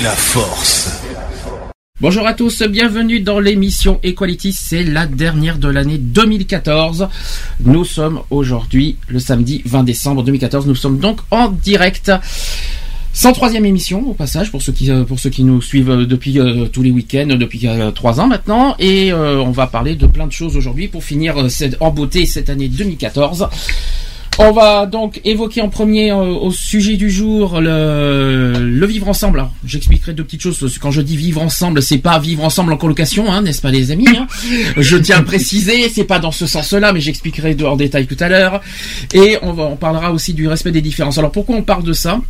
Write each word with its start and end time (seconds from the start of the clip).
la 0.00 0.10
force. 0.10 1.02
Bonjour 2.00 2.26
à 2.26 2.34
tous, 2.34 2.62
bienvenue 2.62 3.20
dans 3.20 3.40
l'émission 3.40 3.98
Equality, 4.02 4.52
c'est 4.52 4.84
la 4.84 5.06
dernière 5.06 5.58
de 5.58 5.68
l'année 5.68 5.96
2014. 5.96 7.08
Nous 7.64 7.84
sommes 7.84 8.20
aujourd'hui 8.30 8.96
le 9.08 9.18
samedi 9.18 9.62
20 9.64 9.84
décembre 9.84 10.22
2014, 10.22 10.66
nous 10.66 10.74
sommes 10.74 10.98
donc 10.98 11.20
en 11.30 11.48
direct. 11.48 12.12
103e 13.14 13.64
émission 13.64 14.06
au 14.06 14.12
passage 14.12 14.50
pour 14.50 14.60
ceux 14.60 14.72
qui 14.72 14.90
euh, 14.90 15.04
pour 15.04 15.18
ceux 15.18 15.30
qui 15.30 15.42
nous 15.42 15.62
suivent 15.62 15.90
euh, 15.90 16.04
depuis 16.04 16.38
euh, 16.38 16.66
tous 16.66 16.82
les 16.82 16.90
week-ends 16.90 17.28
depuis 17.28 17.66
euh, 17.66 17.90
trois 17.90 18.20
ans 18.20 18.26
maintenant 18.26 18.76
et 18.78 19.14
on 19.14 19.52
va 19.52 19.66
parler 19.66 19.94
de 19.94 20.06
plein 20.06 20.26
de 20.26 20.32
choses 20.32 20.54
aujourd'hui 20.56 20.88
pour 20.88 21.02
finir 21.02 21.50
cette, 21.50 21.78
en 21.80 21.90
beauté 21.90 22.26
cette 22.26 22.50
année 22.50 22.68
2014. 22.68 23.48
On 24.38 24.52
va 24.52 24.84
donc 24.84 25.22
évoquer 25.24 25.62
en 25.62 25.70
premier 25.70 26.10
euh, 26.10 26.16
au 26.16 26.50
sujet 26.50 26.98
du 26.98 27.10
jour 27.10 27.58
le, 27.58 28.84
vivre 28.86 29.08
ensemble. 29.08 29.48
J'expliquerai 29.64 30.12
deux 30.12 30.24
petites 30.24 30.42
choses. 30.42 30.78
Quand 30.78 30.90
je 30.90 31.00
dis 31.00 31.16
vivre 31.16 31.40
ensemble, 31.40 31.82
c'est 31.82 31.98
pas 31.98 32.18
vivre 32.18 32.44
ensemble 32.44 32.74
en 32.74 32.76
colocation, 32.76 33.32
hein, 33.32 33.40
n'est-ce 33.40 33.62
pas 33.62 33.70
les 33.70 33.92
amis 33.92 34.08
hein? 34.08 34.26
Je 34.76 34.98
tiens 34.98 35.18
à 35.18 35.22
préciser, 35.22 35.88
c'est 35.88 36.04
pas 36.04 36.18
dans 36.18 36.32
ce 36.32 36.46
sens-là, 36.46 36.92
mais 36.92 37.00
j'expliquerai 37.00 37.56
en 37.64 37.76
détail 37.76 38.06
tout 38.06 38.16
à 38.20 38.28
l'heure. 38.28 38.60
Et 39.14 39.38
on, 39.40 39.54
va, 39.54 39.64
on 39.64 39.76
parlera 39.76 40.12
aussi 40.12 40.34
du 40.34 40.46
respect 40.48 40.70
des 40.70 40.82
différences. 40.82 41.16
Alors 41.16 41.32
pourquoi 41.32 41.56
on 41.56 41.62
parle 41.62 41.84
de 41.84 41.94
ça? 41.94 42.20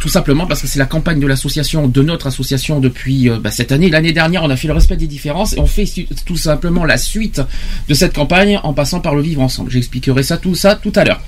Tout 0.00 0.08
simplement 0.08 0.46
parce 0.46 0.60
que 0.60 0.66
c'est 0.66 0.78
la 0.78 0.86
campagne 0.86 1.20
de 1.20 1.26
l'association, 1.26 1.86
de 1.86 2.02
notre 2.02 2.26
association 2.26 2.80
depuis 2.80 3.28
euh, 3.28 3.38
bah, 3.38 3.50
cette 3.50 3.72
année. 3.72 3.88
L'année 3.88 4.12
dernière, 4.12 4.42
on 4.42 4.50
a 4.50 4.56
fait 4.56 4.68
le 4.68 4.74
respect 4.74 4.96
des 4.96 5.06
différences 5.06 5.54
et 5.54 5.60
on 5.60 5.66
fait 5.66 5.88
tout 6.26 6.36
simplement 6.36 6.84
la 6.84 6.96
suite 6.96 7.40
de 7.88 7.94
cette 7.94 8.14
campagne 8.14 8.58
en 8.62 8.72
passant 8.72 9.00
par 9.00 9.14
le 9.14 9.22
vivre 9.22 9.40
ensemble. 9.42 9.70
J'expliquerai 9.70 10.22
ça, 10.22 10.36
tout 10.36 10.54
ça, 10.54 10.74
tout 10.74 10.92
à 10.96 11.04
l'heure. 11.04 11.20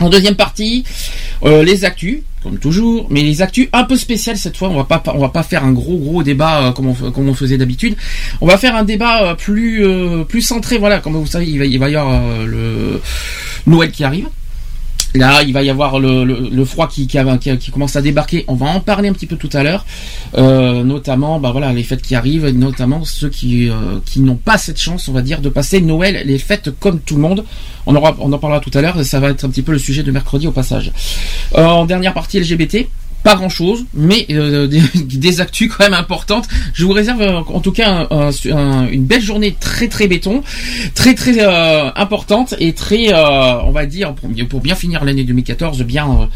En 0.00 0.08
deuxième 0.08 0.36
partie, 0.36 0.84
euh, 1.44 1.62
les 1.62 1.84
actus, 1.84 2.22
comme 2.42 2.58
toujours, 2.58 3.06
mais 3.10 3.22
les 3.22 3.42
actus 3.42 3.68
un 3.72 3.84
peu 3.84 3.96
spéciales 3.96 4.36
cette 4.36 4.56
fois. 4.56 4.68
On 4.68 4.76
va 4.76 4.84
pas, 4.84 5.02
on 5.14 5.18
va 5.18 5.28
pas 5.28 5.42
faire 5.42 5.64
un 5.64 5.72
gros 5.72 5.96
gros 5.96 6.22
débat 6.22 6.68
euh, 6.68 6.72
comme, 6.72 6.88
on, 6.88 7.34
faisait 7.34 7.58
d'habitude. 7.58 7.96
On 8.40 8.46
va 8.46 8.58
faire 8.58 8.74
un 8.74 8.84
débat 8.84 9.22
euh, 9.22 9.34
plus 9.34 9.84
euh, 9.86 10.24
plus 10.24 10.42
centré. 10.42 10.78
Voilà, 10.78 10.98
comme 10.98 11.14
vous 11.14 11.26
savez, 11.26 11.46
il 11.46 11.58
va, 11.58 11.64
il 11.66 11.78
va 11.78 11.88
y 11.88 11.96
avoir 11.96 12.44
le 12.44 13.00
Noël 13.66 13.90
qui 13.92 14.04
arrive. 14.04 14.28
Là, 15.14 15.42
il 15.42 15.52
va 15.52 15.62
y 15.62 15.68
avoir 15.68 15.98
le, 15.98 16.64
froid 16.64 16.88
qui, 16.88 17.06
qui, 17.06 17.18
qui, 17.58 17.70
commence 17.70 17.96
à 17.96 18.02
débarquer. 18.02 18.44
On 18.48 18.54
va 18.54 18.66
en 18.66 18.80
parler 18.80 19.08
un 19.08 19.12
petit 19.12 19.26
peu 19.26 19.36
tout 19.36 19.50
à 19.52 19.62
l'heure, 19.62 19.84
Euh, 20.38 20.82
notamment, 20.82 21.38
bah 21.38 21.50
voilà, 21.52 21.72
les 21.72 21.82
fêtes 21.82 22.00
qui 22.00 22.14
arrivent, 22.14 22.48
notamment 22.48 23.04
ceux 23.04 23.28
qui 23.28 23.68
euh, 23.68 23.98
qui 24.06 24.20
n'ont 24.20 24.36
pas 24.36 24.56
cette 24.56 24.80
chance, 24.80 25.08
on 25.08 25.12
va 25.12 25.20
dire, 25.20 25.40
de 25.42 25.50
passer 25.50 25.80
Noël, 25.82 26.22
les 26.24 26.38
fêtes 26.38 26.70
comme 26.78 27.00
tout 27.00 27.16
le 27.16 27.20
monde. 27.20 27.44
On 27.84 27.94
aura, 27.94 28.16
on 28.18 28.32
en 28.32 28.38
parlera 28.38 28.60
tout 28.60 28.70
à 28.74 28.80
l'heure. 28.80 29.04
Ça 29.04 29.20
va 29.20 29.30
être 29.30 29.44
un 29.44 29.50
petit 29.50 29.62
peu 29.62 29.72
le 29.72 29.78
sujet 29.78 30.02
de 30.02 30.10
mercredi 30.10 30.46
au 30.46 30.52
passage. 30.52 30.92
Euh, 31.56 31.66
en 31.66 31.84
dernière 31.84 32.14
partie 32.14 32.40
LGBT. 32.40 32.88
Pas 33.22 33.36
grand 33.36 33.48
chose, 33.48 33.84
mais 33.94 34.26
euh, 34.30 34.66
des, 34.66 34.80
des 35.04 35.40
actus 35.40 35.70
quand 35.70 35.84
même 35.84 35.94
importantes. 35.94 36.48
Je 36.74 36.84
vous 36.84 36.92
réserve 36.92 37.22
euh, 37.22 37.38
en 37.46 37.60
tout 37.60 37.70
cas 37.72 38.06
un- 38.10 38.28
un- 38.30 38.52
un- 38.52 38.88
une 38.88 39.04
belle 39.04 39.22
journée 39.22 39.54
très 39.58 39.86
très 39.88 40.08
béton, 40.08 40.42
très 40.94 41.14
très 41.14 41.36
euh, 41.38 41.90
importante 41.94 42.54
et 42.58 42.72
très, 42.72 43.12
euh, 43.12 43.60
on 43.62 43.70
va 43.70 43.86
dire, 43.86 44.14
pour, 44.14 44.60
bien 44.60 44.74
finir 44.74 45.04
l'année 45.04 45.24
2014, 45.24 45.82
bien 45.82 46.06
euh, 46.10 46.26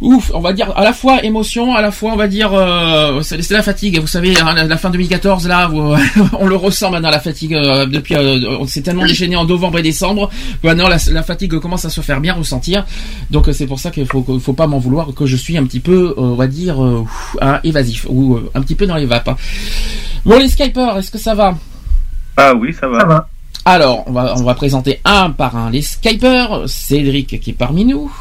ouf, 0.00 0.30
on 0.34 0.40
va 0.40 0.52
dire 0.52 0.72
à 0.76 0.84
la 0.84 0.92
fois 0.92 1.22
émotion, 1.24 1.74
à 1.74 1.82
la 1.82 1.90
fois 1.90 2.12
on 2.12 2.16
va 2.16 2.28
dire 2.28 2.50
euh, 2.52 3.20
c'est 3.22 3.50
la 3.50 3.62
fatigue. 3.62 3.98
Vous 4.00 4.06
savez, 4.06 4.38
hein, 4.38 4.52
la, 4.54 4.64
la 4.64 4.76
fin 4.76 4.90
2014 4.90 5.48
là, 5.48 5.66
vous- 5.68 5.94
on 6.38 6.46
le 6.46 6.56
ressent 6.56 6.90
maintenant 6.90 7.10
la 7.10 7.20
fatigue 7.20 7.54
euh, 7.54 7.86
depuis. 7.86 8.14
euh, 8.14 8.56
on 8.60 8.66
s'est 8.66 8.82
tellement 8.82 9.04
déchaîné 9.06 9.36
en 9.36 9.44
novembre 9.44 9.78
et 9.78 9.82
décembre. 9.82 10.30
que 10.62 10.66
Maintenant 10.66 10.88
la, 10.88 10.98
la 11.10 11.22
fatigue 11.22 11.58
commence 11.58 11.84
à 11.84 11.90
se 11.90 12.00
faire 12.00 12.20
bien 12.20 12.34
ressentir. 12.34 12.84
Donc 13.30 13.48
euh, 13.48 13.52
c'est 13.52 13.66
pour 13.66 13.78
ça 13.80 13.90
qu'il 13.90 14.06
faut 14.06 14.24
faut 14.40 14.52
pas 14.52 14.66
m'en 14.66 14.78
vouloir 14.78 15.12
que 15.14 15.26
je 15.26 15.36
suis 15.36 15.56
un 15.58 15.64
petit 15.64 15.80
peu, 15.80 16.14
euh, 16.16 16.20
on 16.22 16.34
va 16.34 16.46
dire, 16.46 16.82
euh, 16.84 17.00
ouf, 17.00 17.36
hein, 17.40 17.60
évasif 17.64 18.06
ou 18.08 18.36
euh, 18.36 18.50
un 18.54 18.60
petit 18.62 18.74
peu 18.74 18.86
dans 18.86 18.96
les 18.96 19.06
vapes. 19.06 19.28
hein. 19.28 19.36
Bon 20.24 20.38
les 20.38 20.48
Skypers, 20.48 20.98
est-ce 20.98 21.10
que 21.10 21.18
ça 21.18 21.34
va? 21.34 21.56
Ah 22.36 22.54
oui, 22.54 22.72
ça 22.78 22.86
va. 22.88 23.26
Alors 23.64 24.04
on 24.06 24.12
va 24.12 24.34
on 24.38 24.42
va 24.44 24.54
présenter 24.54 25.00
un 25.04 25.30
par 25.30 25.56
un 25.56 25.70
les 25.70 25.82
Skypers. 25.82 26.68
Cédric 26.68 27.40
qui 27.40 27.50
est 27.50 27.52
parmi 27.52 27.84
nous. 27.84 28.12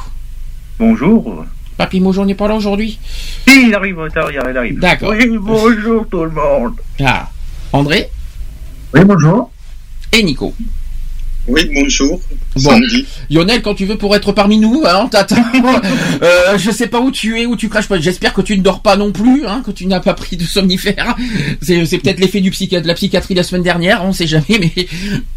Bonjour. 0.80 1.46
Papy 1.78 2.00
Mojo 2.00 2.26
n'est 2.26 2.36
pas 2.36 2.48
là 2.48 2.56
aujourd'hui? 2.56 2.98
Si, 3.48 3.68
il 3.68 3.76
arrive, 3.76 3.98
il 4.32 4.58
arrive. 4.58 4.80
D'accord. 4.80 5.14
Oui, 5.16 5.38
bonjour 5.40 6.08
tout 6.10 6.24
le 6.24 6.32
monde. 6.32 6.74
Ah, 7.06 7.30
André? 7.72 8.10
Oui, 8.94 9.02
bonjour. 9.06 9.52
et 10.12 10.24
Nico? 10.24 10.54
Oui, 11.48 11.70
bonjour. 11.74 12.20
Bon. 12.56 12.72
Samedi. 12.72 13.06
Lionel, 13.30 13.62
quand 13.62 13.74
tu 13.74 13.86
veux 13.86 13.98
pour 13.98 14.16
être 14.16 14.34
parmi 14.34 14.58
nous, 14.58 14.84
hein, 14.86 15.02
on 15.04 15.08
t'attend. 15.08 15.38
euh, 16.22 16.58
je 16.58 16.72
sais 16.72 16.88
pas 16.88 17.00
où 17.00 17.10
tu 17.10 17.40
es, 17.40 17.46
où 17.46 17.56
tu 17.56 17.70
craches 17.70 17.88
pas. 17.88 18.00
J'espère 18.00 18.34
que 18.34 18.42
tu 18.42 18.58
ne 18.58 18.64
dors 18.64 18.82
pas 18.82 18.98
non 18.98 19.12
plus, 19.12 19.46
hein, 19.46 19.62
que 19.66 19.72
tu 19.72 19.86
n'as 19.86 20.02
pas 20.02 20.14
pris 20.14 20.36
de 20.36 20.44
somnifère. 20.44 21.16
C'est, 21.62 21.86
c'est 21.86 22.00
peut-être 22.00 22.20
l'effet 22.20 22.42
du 22.42 22.52
psychiatre, 22.52 22.84
de 22.84 22.88
la 22.88 22.96
psychiatrie 22.96 23.34
la 23.34 23.44
semaine 23.44 23.64
dernière, 23.64 24.04
on 24.04 24.12
sait 24.12 24.28
jamais, 24.28 24.46
mais. 24.60 24.74
Oui, 24.76 24.86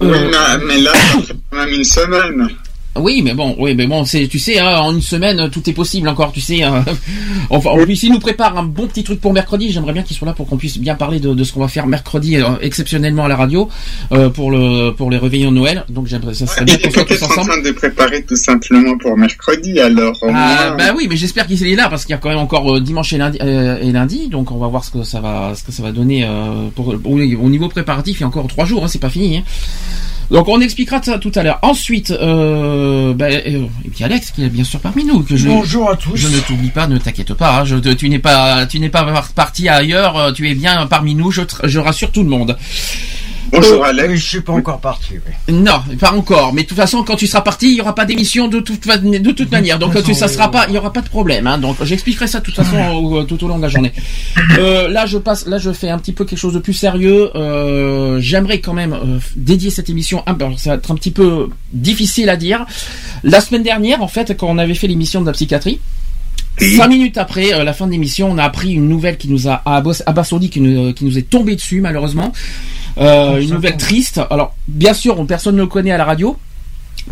euh, 0.02 0.30
mais, 0.58 0.64
mais 0.66 0.80
là, 0.80 0.92
ça 0.94 1.22
fait 1.22 1.34
quand 1.50 1.58
même 1.58 1.74
une 1.74 1.84
semaine. 1.84 2.48
Oui, 2.96 3.22
mais 3.22 3.34
bon, 3.34 3.54
oui, 3.58 3.74
mais 3.74 3.86
bon, 3.86 4.04
c'est, 4.04 4.26
tu 4.26 4.38
sais, 4.38 4.58
hein, 4.58 4.80
en 4.80 4.92
une 4.92 5.00
semaine, 5.00 5.48
tout 5.50 5.68
est 5.70 5.72
possible 5.72 6.08
encore, 6.08 6.32
tu 6.32 6.40
sais. 6.40 6.62
hein. 6.64 6.84
enfin, 7.50 7.70
en 7.70 7.84
plus, 7.84 8.02
il 8.02 8.12
nous 8.12 8.18
prépare 8.18 8.58
un 8.58 8.64
bon 8.64 8.86
petit 8.88 9.04
truc 9.04 9.20
pour 9.20 9.32
mercredi. 9.32 9.70
J'aimerais 9.70 9.92
bien 9.92 10.02
qu'il 10.02 10.16
soit 10.16 10.26
là 10.26 10.32
pour 10.32 10.48
qu'on 10.48 10.56
puisse 10.56 10.76
bien 10.78 10.96
parler 10.96 11.20
de, 11.20 11.32
de 11.32 11.44
ce 11.44 11.52
qu'on 11.52 11.60
va 11.60 11.68
faire 11.68 11.86
mercredi, 11.86 12.36
euh, 12.36 12.44
exceptionnellement 12.60 13.24
à 13.24 13.28
la 13.28 13.36
radio, 13.36 13.68
euh, 14.12 14.28
pour 14.28 14.50
le, 14.50 14.90
pour 14.90 15.10
les 15.10 15.18
réveillons 15.18 15.50
de 15.52 15.56
Noël. 15.56 15.84
Donc, 15.88 16.08
j'aimerais, 16.08 16.34
ça 16.34 16.46
serait 16.46 16.64
bien 16.64 16.76
qu'on 16.78 16.90
soit 16.90 17.04
tous 17.04 17.08
peut-être 17.08 17.22
en 17.22 17.26
ensemble. 17.32 17.48
train 17.50 17.62
de 17.62 17.70
préparer 17.70 18.22
tout 18.24 18.36
simplement 18.36 18.98
pour 18.98 19.16
mercredi, 19.16 19.78
alors 19.78 20.16
Ah, 20.28 20.74
bah 20.76 20.92
oui, 20.96 21.06
mais 21.08 21.16
j'espère 21.16 21.46
qu'il 21.46 21.64
est 21.64 21.76
là 21.76 21.88
parce 21.88 22.04
qu'il 22.04 22.12
y 22.12 22.16
a 22.16 22.18
quand 22.18 22.28
même 22.30 22.38
encore 22.38 22.74
euh, 22.76 22.80
dimanche 22.80 23.12
et 23.12 23.18
lundi, 23.18 23.38
et 23.40 23.92
lundi, 23.92 24.28
donc 24.28 24.50
on 24.50 24.58
va 24.58 24.66
voir 24.66 24.84
ce 24.84 24.90
que 24.90 25.04
ça 25.04 25.20
va, 25.20 25.52
ce 25.54 25.62
que 25.62 25.70
ça 25.72 25.82
va 25.82 25.92
donner 25.92 26.28
pour, 26.74 26.88
au, 26.88 26.98
au 27.04 27.48
niveau 27.48 27.68
préparatif. 27.68 28.18
Il 28.18 28.22
y 28.22 28.24
a 28.24 28.26
encore 28.26 28.46
trois 28.48 28.64
jours, 28.64 28.84
hein, 28.84 28.88
c'est 28.88 28.98
pas 28.98 29.10
fini. 29.10 29.38
hein. 29.38 29.42
Donc 30.30 30.46
on 30.48 30.60
expliquera 30.60 31.02
ça 31.02 31.18
tout 31.18 31.32
à 31.34 31.42
l'heure. 31.42 31.58
Ensuite, 31.62 32.10
euh, 32.12 33.12
bah, 33.14 33.26
euh, 33.26 33.64
et 33.84 33.88
puis 33.92 34.04
Alex 34.04 34.30
qui 34.30 34.44
est 34.44 34.48
bien 34.48 34.62
sûr 34.64 34.78
parmi 34.78 35.04
nous. 35.04 35.22
Que 35.24 35.36
je, 35.36 35.48
Bonjour 35.48 35.90
à 35.90 35.96
tous. 35.96 36.14
Je 36.14 36.28
ne 36.28 36.38
t'oublie 36.40 36.68
pas, 36.70 36.86
ne 36.86 36.98
t'inquiète 36.98 37.34
pas. 37.34 37.60
hein, 37.60 37.64
je, 37.64 37.76
tu 37.76 38.08
n'es 38.08 38.18
pas, 38.20 38.64
tu 38.66 38.78
n'es 38.78 38.88
pas 38.90 39.24
parti 39.34 39.68
ailleurs. 39.68 40.16
euh, 40.16 40.32
Tu 40.32 40.48
es 40.48 40.54
bien 40.54 40.86
parmi 40.86 41.14
nous. 41.16 41.30
Je, 41.32 41.42
je 41.64 41.78
rassure 41.80 42.12
tout 42.12 42.22
le 42.22 42.28
monde. 42.28 42.56
Bonjour 43.52 43.80
Oui, 43.80 43.88
Alex. 43.88 44.14
je 44.14 44.28
suis 44.28 44.40
pas 44.40 44.52
encore 44.52 44.80
parti. 44.80 45.14
oui. 45.14 45.54
Non, 45.54 45.80
pas 45.98 46.12
encore. 46.12 46.52
Mais 46.52 46.62
de 46.62 46.68
toute 46.68 46.76
façon, 46.76 47.02
quand 47.02 47.16
tu 47.16 47.26
seras 47.26 47.40
parti, 47.40 47.70
il 47.70 47.76
y 47.76 47.80
aura 47.80 47.94
pas 47.94 48.04
d'émission 48.04 48.46
de 48.48 48.60
toute 48.60 48.84
fa- 48.84 48.96
de 48.98 49.30
toute 49.32 49.50
manière. 49.50 49.78
Donc 49.78 49.92
tu, 49.92 49.98
façon, 50.00 50.14
ça 50.14 50.26
oui, 50.26 50.32
sera 50.34 50.46
oui. 50.46 50.52
pas, 50.52 50.66
il 50.68 50.74
y 50.74 50.78
aura 50.78 50.92
pas 50.92 51.00
de 51.00 51.08
problème. 51.08 51.46
Hein. 51.46 51.58
Donc 51.58 51.82
j'expliquerai 51.82 52.26
ça 52.28 52.38
de 52.40 52.44
toute 52.44 52.54
façon 52.54 52.76
au- 52.94 53.24
tout 53.24 53.42
au 53.44 53.48
long 53.48 53.56
de 53.56 53.62
la 53.62 53.68
journée. 53.68 53.92
Euh, 54.58 54.88
là, 54.88 55.06
je 55.06 55.18
passe. 55.18 55.46
Là, 55.46 55.58
je 55.58 55.72
fais 55.72 55.88
un 55.88 55.98
petit 55.98 56.12
peu 56.12 56.24
quelque 56.24 56.38
chose 56.38 56.54
de 56.54 56.58
plus 56.60 56.74
sérieux. 56.74 57.30
Euh, 57.34 58.20
J'aimerais 58.20 58.60
quand 58.60 58.74
même 58.74 58.92
euh, 58.92 59.18
dédier 59.36 59.70
cette 59.70 59.90
émission. 59.90 60.22
Ça 60.56 60.70
va 60.70 60.74
être 60.76 60.90
un 60.90 60.94
petit 60.94 61.10
peu 61.10 61.48
difficile 61.72 62.28
à 62.28 62.36
dire. 62.36 62.66
La 63.24 63.40
semaine 63.40 63.62
dernière, 63.62 64.02
en 64.02 64.08
fait, 64.08 64.36
quand 64.36 64.46
on 64.48 64.58
avait 64.58 64.74
fait 64.74 64.86
l'émission 64.86 65.20
de 65.22 65.26
la 65.26 65.32
psychiatrie. 65.32 65.80
Cinq 66.58 66.88
minutes 66.88 67.16
après 67.16 67.54
euh, 67.54 67.64
la 67.64 67.72
fin 67.72 67.86
de 67.86 67.92
l'émission, 67.92 68.30
on 68.30 68.36
a 68.36 68.42
appris 68.44 68.72
une 68.72 68.86
nouvelle 68.88 69.16
qui 69.16 69.28
nous 69.28 69.48
a 69.48 69.62
abas- 69.64 70.02
abasourdi, 70.04 70.50
qui 70.50 70.60
nous, 70.60 70.92
qui 70.92 71.04
nous 71.06 71.16
est 71.16 71.22
tombée 71.30 71.56
dessus 71.56 71.80
malheureusement. 71.80 72.32
Euh, 72.98 73.40
une 73.40 73.50
nouvelle 73.50 73.76
triste. 73.76 74.20
Alors, 74.30 74.54
bien 74.68 74.92
sûr, 74.94 75.18
on- 75.18 75.26
personne 75.26 75.56
ne 75.56 75.60
le 75.62 75.66
connaît 75.66 75.92
à 75.92 75.98
la 75.98 76.04
radio. 76.04 76.36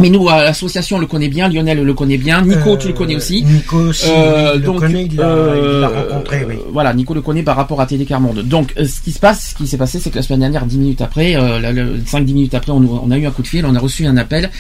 Mais 0.01 0.11
nous, 0.11 0.29
à 0.29 0.45
l'association, 0.45 0.99
on 0.99 1.01
le 1.01 1.07
connaît 1.07 1.29
bien. 1.29 1.49
Lionel 1.49 1.83
le 1.83 1.95
connaît 1.95 2.19
bien. 2.19 2.43
Nico, 2.43 2.77
tu 2.77 2.89
le 2.89 2.93
connais 2.93 3.17
aussi. 3.17 3.43
Nico 3.43 3.79
aussi, 3.79 4.07
Euh, 4.11 4.53
il 4.55 4.61
le 4.61 4.67
donc, 4.67 4.81
connaît, 4.81 5.07
il 5.07 5.17
l'a 5.17 5.25
euh, 5.25 5.89
rencontré, 6.11 6.45
oui. 6.47 6.55
Voilà, 6.73 6.93
Nico 6.95 7.15
le 7.15 7.23
connaît 7.23 7.43
par 7.43 7.57
rapport 7.57 7.81
à 7.81 7.87
Télé 7.87 8.05
Carmonde. 8.05 8.43
Donc, 8.43 8.75
euh, 8.79 8.85
ce 8.85 9.01
qui 9.01 9.13
se 9.13 9.19
passe, 9.19 9.51
ce 9.51 9.55
qui 9.55 9.67
s'est 9.67 9.79
passé, 9.79 9.99
c'est 9.99 10.11
que 10.11 10.17
la 10.17 10.23
semaine 10.23 10.41
dernière, 10.41 10.67
10 10.67 10.77
minutes 10.79 11.01
après, 11.01 11.35
euh, 11.37 11.97
5-10 12.07 12.35
minutes 12.35 12.55
après, 12.55 12.71
on 12.71 13.11
a 13.11 13.17
eu 13.19 13.27
un 13.27 13.31
coup 13.31 13.43
de 13.43 13.49
fil, 13.49 13.65
on 13.67 13.75
a 13.75 13.79
reçu 13.81 14.07
un 14.07 14.17
appel 14.19 14.51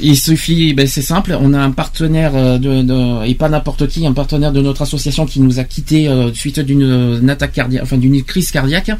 Il 0.00 0.16
suffit, 0.18 0.74
ben 0.74 0.86
c'est 0.88 1.02
simple, 1.02 1.36
on 1.40 1.52
a 1.54 1.58
un 1.60 1.70
partenaire 1.70 2.32
euh, 2.34 2.58
de, 2.58 2.82
de- 2.82 3.26
et 3.26 3.34
pas 3.34 3.48
n'importe 3.48 3.86
qui, 3.86 4.06
un 4.06 4.12
partenaire 4.12 4.50
de 4.52 4.60
notre 4.60 4.82
association 4.82 5.24
qui 5.24 5.40
nous 5.40 5.60
a 5.60 5.64
quitté 5.64 6.08
euh, 6.08 6.32
suite 6.32 6.58
d'une 6.58 6.82
euh, 6.82 7.28
attaque 7.28 7.52
cardiaque, 7.52 7.82
enfin 7.84 7.96
d'une 7.96 8.22
crise 8.24 8.50
cardiaque. 8.50 8.90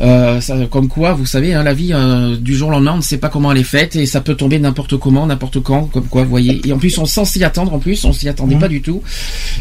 Euh, 0.00 0.40
ça, 0.40 0.56
comme 0.70 0.88
quoi, 0.88 1.12
vous 1.12 1.26
savez, 1.26 1.52
hein, 1.54 1.62
la 1.62 1.74
vie 1.74 1.92
euh, 1.92 2.36
du 2.36 2.54
jour 2.56 2.68
au 2.68 2.72
lendemain, 2.72 2.92
on 2.94 2.98
ne 2.98 3.02
sait 3.02 3.18
pas 3.18 3.28
comment 3.28 3.52
elle 3.52 3.58
est 3.58 3.62
faite 3.62 3.94
et 3.96 4.06
ça 4.06 4.20
peut 4.20 4.34
tomber 4.34 4.58
n'importe 4.58 4.96
comment, 4.96 5.26
n'importe 5.26 5.60
quand, 5.60 5.84
comme 5.84 6.06
quoi, 6.06 6.22
vous 6.24 6.30
voyez. 6.30 6.60
Et 6.66 6.72
en 6.72 6.78
plus, 6.78 6.96
on 6.98 7.04
s'en 7.04 7.24
s'y 7.24 7.44
attendre, 7.44 7.74
en 7.74 7.78
plus, 7.78 8.04
on 8.04 8.12
s'y 8.12 8.28
attendait 8.28 8.56
pas 8.56 8.68
du 8.68 8.80
tout. 8.80 9.02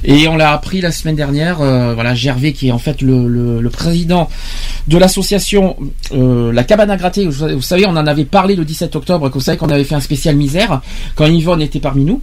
Et 0.04 0.28
on 0.30 0.38
l'a 0.38 0.52
appris 0.54 0.80
la 0.82 0.92
semaine 0.92 1.16
dernière. 1.18 1.58
voilà, 1.58 2.16
Gervais 2.16 2.54
qui 2.54 2.70
est 2.70 2.72
en 2.72 2.80
fait 2.80 3.02
le, 3.02 3.28
le, 3.28 3.62
le 3.62 3.70
président 3.70 4.30
de 4.88 4.98
l'association 4.98 5.76
La 6.12 6.64
Cabane 6.64 6.90
à 6.92 6.98
gratter. 6.98 7.26
Vous, 7.28 7.48
vous 7.56 7.62
savez, 7.62 7.86
on 7.86 7.92
en 7.92 8.08
avait 8.08 8.26
parlé 8.26 8.56
le 8.56 8.64
17 8.66 8.96
octobre. 8.96 9.28
que 9.30 9.34
Vous 9.34 9.42
savez 9.42 9.58
qu'on 9.58 9.70
avait 9.70 9.84
fait 9.84 9.96
un 9.96 10.00
spécial 10.02 10.36
quand 11.16 11.26
Yvonne 11.28 11.62
était 11.62 11.80
parmi 11.80 12.04
nous. 12.06 12.22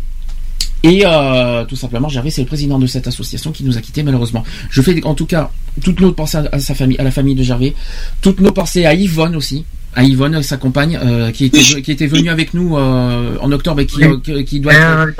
Et 0.84 1.02
euh, 1.04 1.64
tout 1.64 1.74
simplement, 1.74 2.08
Gervais, 2.08 2.30
c'est 2.30 2.42
le 2.42 2.46
président 2.46 2.78
de 2.78 2.86
cette 2.86 3.08
association 3.08 3.50
qui 3.50 3.64
nous 3.64 3.76
a 3.76 3.80
quittés 3.80 4.04
malheureusement. 4.04 4.44
Je 4.70 4.80
fais 4.80 5.02
en 5.04 5.14
tout 5.14 5.26
cas 5.26 5.50
toutes 5.82 6.00
nos 6.00 6.12
pensées 6.12 6.38
à, 6.52 6.60
sa 6.60 6.74
famille, 6.74 6.96
à 6.98 7.02
la 7.02 7.10
famille 7.10 7.34
de 7.34 7.42
Gervais, 7.42 7.74
toutes 8.22 8.40
nos 8.40 8.52
pensées 8.52 8.86
à 8.86 8.94
Yvonne 8.94 9.34
aussi, 9.34 9.64
à 9.96 10.04
Yvonne, 10.04 10.40
sa 10.42 10.56
compagne, 10.56 10.96
euh, 11.02 11.32
qui 11.32 11.46
était 11.46 11.58
qui 11.82 11.90
était 11.90 12.06
venue 12.06 12.28
avec 12.30 12.54
nous 12.54 12.76
euh, 12.76 13.36
en 13.40 13.50
octobre 13.50 13.80
et 13.80 13.86
qui 13.86 13.96
Oui. 13.98 14.04
euh, 14.04 14.18
qui- 14.22 14.44
qui 14.44 14.60
doit 14.60 14.72
être, 14.72 15.16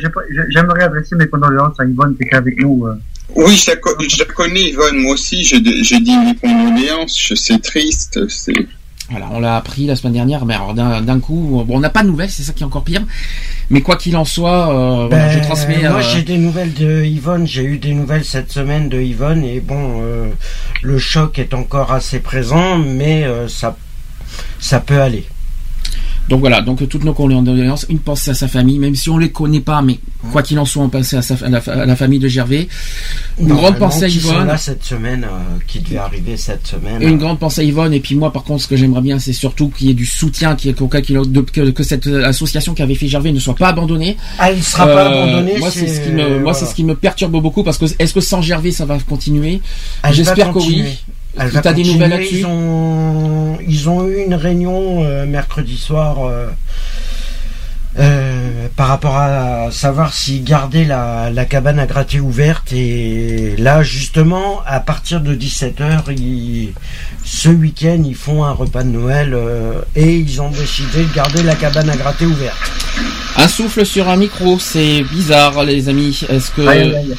j'ai 0.00 0.08
j'ai- 0.30 0.42
J'aimerais 0.54 0.84
adresser 0.84 1.14
mes 1.16 1.26
condoléances 1.26 1.78
à 1.78 1.84
Yvonne 1.84 2.16
qui 2.16 2.22
était 2.24 2.36
avec 2.36 2.58
nous. 2.62 2.86
euh. 2.86 2.94
Oui, 3.34 3.54
je 3.54 3.72
la, 3.72 3.76
co- 3.76 3.90
je 4.08 4.18
la 4.18 4.24
connais, 4.26 4.70
Yvonne. 4.70 4.96
Moi 5.02 5.12
aussi, 5.12 5.44
je, 5.44 5.56
je 5.56 6.02
dis 6.02 6.16
mes 6.16 6.34
condoléances. 6.36 7.32
C'est 7.34 7.60
triste. 7.60 8.18
C'est 8.28 8.54
Voilà, 9.08 9.28
on 9.30 9.38
l'a 9.38 9.56
appris 9.56 9.86
la 9.86 9.94
semaine 9.94 10.14
dernière, 10.14 10.44
mais 10.46 10.54
alors 10.54 10.74
d'un 10.74 11.00
d'un 11.00 11.20
coup, 11.20 11.62
bon, 11.64 11.76
on 11.76 11.80
n'a 11.80 11.90
pas 11.90 12.02
de 12.02 12.08
nouvelles, 12.08 12.30
c'est 12.30 12.42
ça 12.42 12.52
qui 12.52 12.64
est 12.64 12.66
encore 12.66 12.82
pire. 12.82 13.02
Mais 13.70 13.80
quoi 13.80 13.96
qu'il 13.96 14.16
en 14.16 14.24
soit, 14.24 14.68
euh, 14.70 15.06
voilà, 15.08 15.30
je 15.30 15.38
Ben, 15.38 15.44
transmets. 15.44 15.78
Moi, 15.88 15.98
euh, 15.98 16.02
j'ai 16.02 16.22
des 16.22 16.38
nouvelles 16.38 16.74
de 16.74 17.04
Yvonne. 17.04 17.46
J'ai 17.46 17.62
eu 17.62 17.78
des 17.78 17.94
nouvelles 17.94 18.24
cette 18.24 18.50
semaine 18.50 18.88
de 18.88 19.00
Yvonne 19.00 19.44
et 19.44 19.60
bon, 19.60 20.00
euh, 20.02 20.30
le 20.82 20.98
choc 20.98 21.38
est 21.38 21.54
encore 21.54 21.92
assez 21.92 22.18
présent, 22.18 22.78
mais 22.78 23.24
euh, 23.24 23.46
ça, 23.46 23.76
ça 24.58 24.80
peut 24.80 25.00
aller. 25.00 25.26
Donc 26.28 26.40
voilà, 26.40 26.60
donc 26.60 26.88
toutes 26.88 27.04
nos 27.04 27.12
condoléances, 27.12 27.86
une 27.88 28.00
pensée 28.00 28.30
à 28.32 28.34
sa 28.34 28.48
famille, 28.48 28.80
même 28.80 28.96
si 28.96 29.08
on 29.10 29.16
les 29.18 29.30
connaît 29.30 29.60
pas, 29.60 29.80
mais 29.80 30.00
quoi 30.32 30.42
qu'il 30.42 30.58
en 30.58 30.64
soit, 30.64 30.82
on 30.82 30.88
pense 30.88 31.14
à, 31.14 31.22
sa- 31.22 31.36
à 31.44 31.48
la, 31.48 31.58
à 31.58 31.86
la 31.86 31.94
famille 31.94 32.18
de 32.18 32.26
Gervais. 32.26 32.66
Une 33.38 33.48
grande 33.48 33.78
pensée 33.78 34.04
à 34.04 34.08
Yvonne. 34.08 34.46
là 34.48 34.56
cette 34.56 34.82
semaine, 34.82 35.22
euh, 35.24 35.58
qui 35.68 35.78
devait 35.80 35.98
arriver 35.98 36.36
cette 36.36 36.66
semaine. 36.66 37.00
Et 37.00 37.06
une 37.06 37.18
grande 37.18 37.38
pensée 37.38 37.60
à 37.60 37.64
Yvonne. 37.64 37.92
Et 37.94 38.00
puis 38.00 38.16
moi, 38.16 38.32
par 38.32 38.42
contre, 38.42 38.62
ce 38.62 38.66
que 38.68 38.74
j'aimerais 38.76 39.02
bien, 39.02 39.20
c'est 39.20 39.32
surtout 39.32 39.68
qu'il 39.68 39.86
y 39.86 39.90
ait 39.90 39.94
du 39.94 40.04
soutien, 40.06 40.56
qu'il 40.56 40.70
ait- 40.70 40.74
de- 40.74 41.40
que, 41.42 41.70
que 41.70 41.82
cette 41.84 42.08
euh, 42.08 42.24
association 42.24 42.74
qui 42.74 42.82
avait 42.82 42.96
fait 42.96 43.06
Gervais 43.06 43.30
ne 43.30 43.38
soit 43.38 43.54
pas 43.54 43.68
abandonnée. 43.68 44.16
Ah, 44.40 44.50
il 44.50 44.64
sera 44.64 44.84
pas 44.86 45.08
Euh, 45.08 45.22
abandonné. 45.22 45.58
Moi, 45.60 45.70
c'est 45.70 45.86
ce 45.86 46.00
qui 46.00 46.10
me, 46.10 46.28
moi, 46.28 46.38
voilà. 46.42 46.54
c'est 46.58 46.66
ce 46.66 46.74
qui 46.74 46.82
me 46.82 46.96
perturbe 46.96 47.40
beaucoup 47.40 47.62
parce 47.62 47.78
que 47.78 47.84
est-ce 48.00 48.12
que 48.12 48.20
sans 48.20 48.42
Gervais, 48.42 48.72
ça 48.72 48.84
va 48.84 48.98
continuer? 48.98 49.60
Elle 50.02 50.12
J'espère 50.14 50.52
que 50.52 50.58
oui. 50.58 50.84
Elle 51.38 51.48
va 51.48 51.60
T'as 51.60 51.72
des 51.72 51.84
nouvelles 51.84 52.10
là-dessus 52.10 52.38
Ils 52.38 52.46
ont, 52.46 53.58
ils 53.66 53.88
ont 53.88 54.06
eu 54.06 54.22
une 54.24 54.34
réunion 54.34 55.04
euh, 55.04 55.26
mercredi 55.26 55.76
soir 55.76 56.18
euh, 57.98 58.68
par 58.76 58.88
rapport 58.88 59.16
à 59.16 59.70
savoir 59.70 60.12
s'ils 60.12 60.44
gardaient 60.44 60.84
la, 60.84 61.30
la 61.30 61.44
cabane 61.44 61.78
à 61.78 61.86
gratter 61.86 62.20
ouverte. 62.20 62.72
Et 62.72 63.54
là, 63.58 63.82
justement, 63.82 64.60
à 64.66 64.80
partir 64.80 65.20
de 65.20 65.34
17h, 65.34 66.12
ils, 66.16 66.72
ce 67.24 67.48
week-end, 67.48 68.02
ils 68.04 68.14
font 68.14 68.44
un 68.44 68.52
repas 68.52 68.82
de 68.82 68.90
Noël 68.90 69.32
euh, 69.34 69.80
et 69.94 70.16
ils 70.16 70.42
ont 70.42 70.50
décidé 70.50 71.04
de 71.04 71.14
garder 71.14 71.42
la 71.42 71.54
cabane 71.54 71.88
à 71.88 71.96
gratter 71.96 72.26
ouverte. 72.26 72.70
Un 73.36 73.48
souffle 73.48 73.84
sur 73.84 74.08
un 74.08 74.16
micro, 74.16 74.58
c'est 74.58 75.02
bizarre, 75.02 75.62
les 75.64 75.88
amis. 75.88 76.20
Est-ce 76.28 76.50
que 76.50 76.66
Aïe, 76.66 76.80
aïe, 76.82 76.96
aïe. 76.96 77.16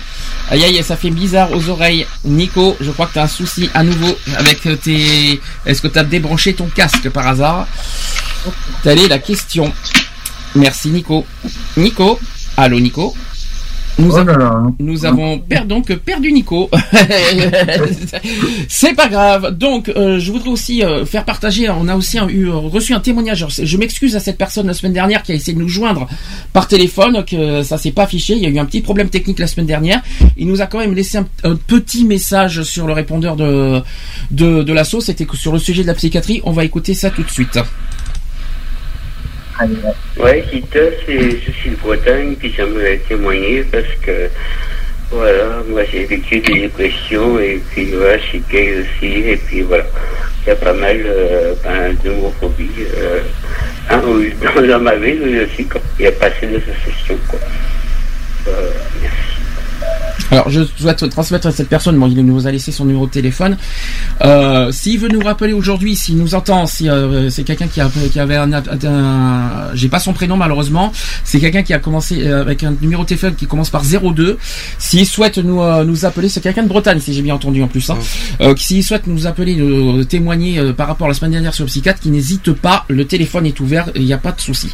Aïe 0.49 0.63
aïe, 0.63 0.83
ça 0.83 0.95
fait 0.95 1.09
bizarre 1.09 1.51
aux 1.51 1.69
oreilles. 1.69 2.05
Nico, 2.23 2.77
je 2.79 2.89
crois 2.91 3.07
que 3.07 3.13
tu 3.13 3.19
as 3.19 3.23
un 3.23 3.27
souci 3.27 3.69
à 3.73 3.83
nouveau 3.83 4.17
avec 4.37 4.61
tes... 4.81 5.41
Est-ce 5.65 5.81
que 5.81 5.87
tu 5.87 5.99
as 5.99 6.03
débranché 6.03 6.53
ton 6.53 6.67
casque 6.67 7.09
par 7.09 7.27
hasard? 7.27 7.67
Telle 8.81 8.99
est 8.99 9.07
la 9.09 9.19
question. 9.19 9.73
Merci 10.55 10.89
Nico. 10.89 11.25
Nico 11.77 12.19
Allô 12.55 12.79
Nico 12.79 13.13
nous, 13.99 14.11
Oh 14.11 14.17
avons- 14.17 14.25
là 14.31 14.37
là. 14.37 14.63
nous 14.77 15.05
avons 15.07 15.39
per- 15.39 15.65
donc 15.65 15.91
perdu 15.95 16.31
Nico. 16.31 16.69
C'est 18.69 18.93
pas 18.93 19.07
grave. 19.07 19.57
Donc, 19.57 19.89
euh, 19.89 20.19
je 20.19 20.31
voudrais 20.31 20.49
aussi 20.49 20.83
euh, 20.83 21.03
faire 21.03 21.25
partager. 21.25 21.67
On 21.69 21.87
a 21.87 21.95
aussi 21.95 22.19
un- 22.19 22.27
eu, 22.29 22.47
euh, 22.47 22.55
reçu 22.57 22.93
un 22.93 22.99
témoignage. 22.99 23.39
Alors, 23.41 23.49
Je 23.59 23.77
m'excuse 23.77 24.15
à 24.15 24.19
cette 24.19 24.37
personne 24.37 24.67
la 24.67 24.75
semaine 24.75 24.93
dernière 24.93 25.23
qui 25.23 25.31
a 25.31 25.35
essayé 25.35 25.53
de 25.53 25.59
nous 25.59 25.67
joindre 25.67 26.07
par 26.53 26.67
téléphone, 26.67 27.25
que 27.25 27.63
ça 27.63 27.79
s'est 27.79 27.91
pas 27.91 28.03
affiché. 28.03 28.35
Il 28.35 28.43
y 28.43 28.45
a 28.45 28.49
eu 28.49 28.59
un 28.59 28.65
petit 28.65 28.81
problème 28.81 29.09
technique 29.09 29.39
la 29.39 29.47
semaine 29.47 29.65
dernière. 29.65 30.01
Il 30.37 30.47
nous 30.47 30.61
a 30.61 30.67
quand 30.67 30.77
même 30.79 30.93
laissé 30.93 31.17
un, 31.17 31.25
un 31.43 31.55
petit 31.55 32.05
message 32.05 32.61
sur 32.61 32.85
le 32.85 32.93
répondeur 32.93 33.35
de 33.35 33.81
de, 34.29 34.61
de 34.61 34.73
l'assaut. 34.73 35.01
C'était 35.01 35.25
que 35.25 35.35
sur 35.37 35.51
le 35.53 35.57
sujet 35.59 35.81
de 35.81 35.87
la 35.87 35.95
psychiatrie. 35.95 36.41
On 36.43 36.51
va 36.51 36.65
écouter 36.65 36.93
ça 36.93 37.09
tout 37.09 37.23
de 37.23 37.31
suite. 37.31 37.57
Gita, 40.51 40.79
c'est, 41.05 41.39
je 41.39 41.51
suis 41.51 41.71
de 41.71 41.75
Bretagne, 41.77 42.35
puis 42.35 42.53
j'aimerais 42.55 42.97
témoigner 43.07 43.63
parce 43.63 43.93
que, 44.01 44.29
voilà, 45.11 45.63
moi 45.69 45.81
j'ai 45.91 46.05
vécu 46.05 46.39
des 46.39 46.61
dépressions 46.61 47.39
et 47.39 47.61
puis 47.71 47.91
voilà, 47.91 48.17
je 48.17 48.23
suis 48.23 48.43
gay 48.51 48.79
aussi, 48.79 49.13
et 49.19 49.37
puis 49.37 49.61
voilà, 49.61 49.85
il 50.45 50.49
y 50.49 50.51
a 50.51 50.55
pas 50.55 50.73
mal 50.73 51.01
euh, 51.05 51.53
ben, 51.63 51.95
d'homophobie 52.03 52.69
euh, 52.95 53.21
hein, 53.89 54.01
oui, 54.05 54.33
dans, 54.67 54.79
ma 54.79 54.95
oui, 54.95 55.39
aussi, 55.39 55.65
quand 55.65 55.79
il 55.97 56.05
y 56.05 56.07
a 56.07 56.11
passé 56.11 56.47
des 56.47 56.57
associations, 56.57 57.17
quoi. 57.27 57.39
Euh, 58.47 58.71
merci. 59.01 59.36
Alors, 60.31 60.49
je 60.49 60.61
souhaite 60.77 61.09
transmettre 61.09 61.47
à 61.47 61.51
cette 61.51 61.69
personne, 61.69 61.97
bon, 61.97 62.07
il 62.07 62.21
nous 62.25 62.47
a 62.47 62.51
laissé 62.51 62.71
son 62.71 62.85
numéro 62.85 63.05
de 63.07 63.11
téléphone. 63.11 63.57
Euh, 64.21 64.71
s'il 64.71 64.99
veut 64.99 65.07
nous 65.07 65.21
rappeler 65.21 65.53
aujourd'hui, 65.53 65.95
s'il 65.95 66.17
nous 66.17 66.35
entend, 66.35 66.65
si 66.65 66.89
euh, 66.89 67.29
c'est 67.29 67.43
quelqu'un 67.43 67.67
qui, 67.67 67.79
a, 67.79 67.89
qui 68.11 68.19
avait 68.19 68.35
un, 68.35 68.51
un- 68.53 69.71
j'ai 69.73 69.87
pas 69.89 69.99
son 69.99 70.13
prénom 70.13 70.35
malheureusement, 70.37 70.91
c'est 71.23 71.39
quelqu'un 71.39 71.63
qui 71.63 71.73
a 71.73 71.79
commencé 71.79 72.27
euh, 72.27 72.41
avec 72.41 72.63
un 72.63 72.75
numéro 72.81 73.03
de 73.03 73.07
téléphone 73.07 73.35
qui 73.35 73.45
commence 73.47 73.69
par 73.69 73.83
02. 73.83 74.37
S'il 74.79 75.05
souhaite 75.05 75.37
nous 75.37 75.61
euh, 75.61 75.83
nous 75.85 76.05
appeler, 76.05 76.29
c'est 76.29 76.41
quelqu'un 76.41 76.63
de 76.63 76.67
Bretagne, 76.67 76.99
si 76.99 77.13
j'ai 77.13 77.21
bien 77.21 77.35
entendu 77.35 77.63
en 77.63 77.67
plus. 77.67 77.89
Hein. 77.89 77.97
Euh, 78.41 78.53
s'il 78.57 78.83
souhaite 78.83 79.07
nous 79.07 79.27
appeler, 79.27 79.55
nous 79.55 80.03
témoigner 80.03 80.59
euh, 80.59 80.73
par 80.73 80.87
rapport 80.87 81.05
à 81.05 81.09
la 81.09 81.13
semaine 81.13 81.31
dernière 81.31 81.53
sur 81.53 81.63
le 81.63 81.69
psychiatre, 81.69 81.99
qui 82.01 82.09
n'hésite 82.09 82.51
pas, 82.51 82.85
le 82.89 83.05
téléphone 83.05 83.45
est 83.45 83.59
ouvert, 83.59 83.89
il 83.95 84.03
n'y 84.03 84.13
a 84.13 84.17
pas 84.17 84.31
de 84.33 84.41
souci. 84.41 84.69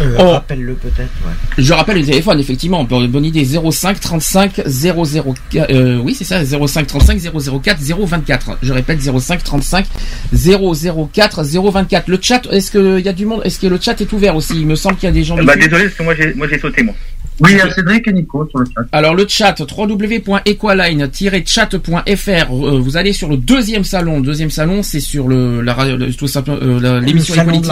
Euh, 0.00 0.14
Oh. 0.18 0.30
Rappelle-le 0.30 0.74
peut-être. 0.74 0.98
Ouais. 1.24 1.32
Je 1.58 1.72
rappelle 1.72 1.98
le 1.98 2.04
téléphone, 2.04 2.40
effectivement, 2.40 2.82
bonne 2.84 3.06
bonne 3.08 3.24
idée, 3.24 3.44
05 3.44 4.00
35 4.00 4.62
004, 5.04 5.70
euh, 5.70 5.98
oui 5.98 6.14
c'est 6.14 6.24
ça, 6.24 6.42
05 6.44 6.86
35 6.86 7.20
004 7.62 7.80
024. 7.80 8.58
Je 8.62 8.72
répète, 8.72 9.00
05 9.02 9.42
35 9.44 9.86
004 10.34 11.44
024. 11.44 12.08
Le 12.08 12.18
chat, 12.20 12.42
est-ce 12.50 12.70
qu'il 12.70 13.04
y 13.04 13.08
a 13.08 13.12
du 13.12 13.26
monde, 13.26 13.40
est-ce 13.44 13.58
que 13.58 13.66
le 13.66 13.78
chat 13.80 14.00
est 14.00 14.12
ouvert 14.12 14.36
aussi? 14.36 14.54
Il 14.56 14.66
me 14.66 14.76
semble 14.76 14.96
qu'il 14.96 15.06
y 15.08 15.10
a 15.10 15.12
des 15.12 15.24
gens 15.24 15.36
Bah, 15.36 15.56
dessus. 15.56 15.68
désolé, 15.68 15.84
parce 15.84 15.96
que 15.96 16.02
moi 16.02 16.14
j'ai, 16.18 16.34
moi 16.34 16.46
j'ai 16.50 16.58
sauté, 16.58 16.82
moi. 16.82 16.94
Oui, 17.38 17.50
il 17.52 17.58
y 17.58 17.60
a 17.60 17.70
Cédric 17.70 18.08
et 18.08 18.14
Nico 18.14 18.48
sur 18.48 18.60
le 18.60 18.64
chat. 18.64 18.80
Alors 18.92 19.14
le 19.14 19.26
chat 19.28 19.54
www.equaline-chat.fr 19.60 22.50
euh, 22.50 22.80
vous 22.80 22.96
allez 22.96 23.12
sur 23.12 23.28
le 23.28 23.36
deuxième 23.36 23.84
salon, 23.84 24.20
deuxième 24.20 24.48
salon 24.50 24.82
c'est 24.82 25.00
sur 25.00 25.28
le 25.28 25.60
la 25.60 25.74
le- 25.84 26.08
euh, 26.48 27.00
l'émission 27.00 27.34
Le 27.34 27.40
Equality 27.42 27.68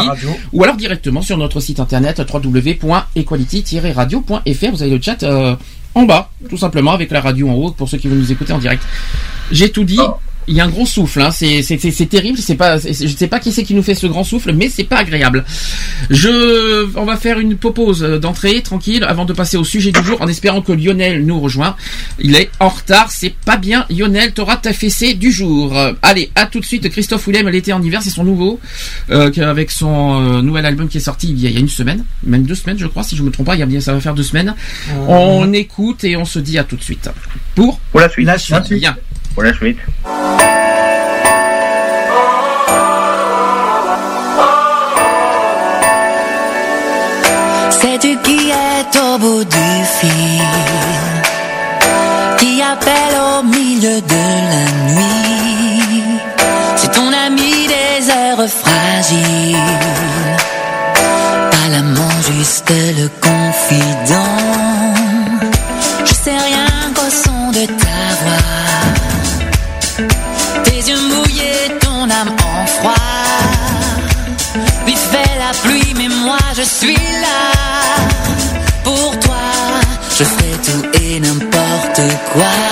ou 0.52 0.62
alors 0.64 0.76
directement 0.76 1.22
sur 1.22 1.38
notre 1.38 1.60
site 1.60 1.80
internet 1.80 2.20
www.equality-radio.fr 2.30 4.70
vous 4.70 4.82
avez 4.82 4.90
le 4.90 5.00
chat 5.00 5.22
euh, 5.22 5.56
en 5.94 6.02
bas 6.04 6.30
tout 6.48 6.56
simplement 6.56 6.92
avec 6.92 7.10
la 7.10 7.20
radio 7.20 7.48
en 7.48 7.54
haut 7.54 7.70
pour 7.70 7.88
ceux 7.88 7.98
qui 7.98 8.08
veulent 8.08 8.18
nous 8.18 8.32
écouter 8.32 8.52
en 8.52 8.58
direct. 8.58 8.82
J'ai 9.50 9.70
tout 9.70 9.84
dit. 9.84 10.00
Il 10.48 10.54
y 10.54 10.60
a 10.60 10.64
un 10.64 10.68
gros 10.68 10.86
souffle, 10.86 11.20
hein. 11.22 11.30
c'est 11.30 12.08
terrible. 12.08 12.38
C'est 12.38 12.54
pas, 12.56 12.78
je 12.78 12.92
sais 12.92 13.28
pas 13.28 13.40
qui 13.40 13.52
c'est 13.52 13.62
qui 13.62 13.74
nous 13.74 13.82
fait 13.82 13.94
ce 13.94 14.06
grand 14.06 14.24
souffle, 14.24 14.52
mais 14.52 14.68
c'est 14.68 14.84
pas 14.84 14.98
agréable. 14.98 15.44
Je, 16.10 16.86
on 16.96 17.04
va 17.04 17.16
faire 17.16 17.38
une 17.38 17.56
pause 17.56 18.02
d'entrée 18.02 18.62
tranquille 18.62 19.04
avant 19.04 19.24
de 19.24 19.32
passer 19.32 19.56
au 19.56 19.64
sujet 19.64 19.92
du 19.92 20.02
jour, 20.02 20.20
en 20.20 20.28
espérant 20.28 20.62
que 20.62 20.72
Lionel 20.72 21.24
nous 21.24 21.40
rejoint. 21.40 21.76
Il 22.18 22.36
est 22.36 22.50
en 22.60 22.68
retard, 22.68 23.10
c'est 23.10 23.34
pas 23.44 23.56
bien. 23.56 23.86
Lionel, 23.90 24.32
t'auras 24.32 24.56
ta 24.56 24.72
fessée 24.72 25.14
du 25.14 25.32
jour. 25.32 25.76
Euh, 25.76 25.92
allez, 26.02 26.30
à 26.34 26.46
tout 26.46 26.60
de 26.60 26.64
suite. 26.64 26.88
Christophe 26.88 27.26
Willem, 27.26 27.48
l'été 27.48 27.72
en 27.72 27.82
hiver, 27.82 28.02
c'est 28.02 28.10
son 28.10 28.24
nouveau, 28.24 28.60
euh, 29.10 29.30
avec 29.42 29.70
son 29.70 30.20
euh, 30.20 30.42
nouvel 30.42 30.66
album 30.66 30.88
qui 30.88 30.98
est 30.98 31.00
sorti 31.00 31.30
il 31.30 31.40
y, 31.40 31.46
a, 31.46 31.50
il 31.50 31.54
y 31.54 31.56
a 31.56 31.60
une 31.60 31.68
semaine, 31.68 32.04
même 32.22 32.44
deux 32.44 32.54
semaines, 32.54 32.78
je 32.78 32.86
crois, 32.86 33.02
si 33.02 33.16
je 33.16 33.22
me 33.22 33.30
trompe 33.30 33.46
pas. 33.46 33.54
Il 33.54 33.60
y 33.60 33.62
a 33.62 33.66
bien, 33.66 33.80
ça 33.80 33.92
va 33.92 34.00
faire 34.00 34.14
deux 34.14 34.22
semaines. 34.22 34.54
On 35.08 35.52
écoute 35.52 36.04
et 36.04 36.16
on 36.16 36.24
se 36.24 36.38
dit 36.38 36.58
à 36.58 36.64
tout 36.64 36.76
de 36.76 36.82
suite. 36.82 37.08
Pour 37.54 37.78
Pour 37.78 38.00
la 38.00 38.08
suite. 38.08 38.26
La 38.26 38.38
suite. 38.38 38.72
bien. 38.74 38.96
Pour 39.34 39.42
la 39.42 39.52
qui 48.22 48.50
est 48.50 48.98
au 48.98 49.18
bout 49.18 49.44
du 49.44 49.84
fil 49.98 50.42
Qui 52.38 52.62
appelle 52.62 53.16
au 53.32 53.42
milieu 53.42 54.00
de 54.00 54.24
la 54.52 54.66
nuit. 54.92 56.20
C'est 56.76 56.92
ton 56.92 57.10
ami 57.26 57.66
des 57.66 58.10
heures 58.10 58.48
fragiles 58.48 59.56
Pas 61.50 61.68
l'amant 61.72 62.16
tout 62.26 63.33
n'importe 82.36 82.63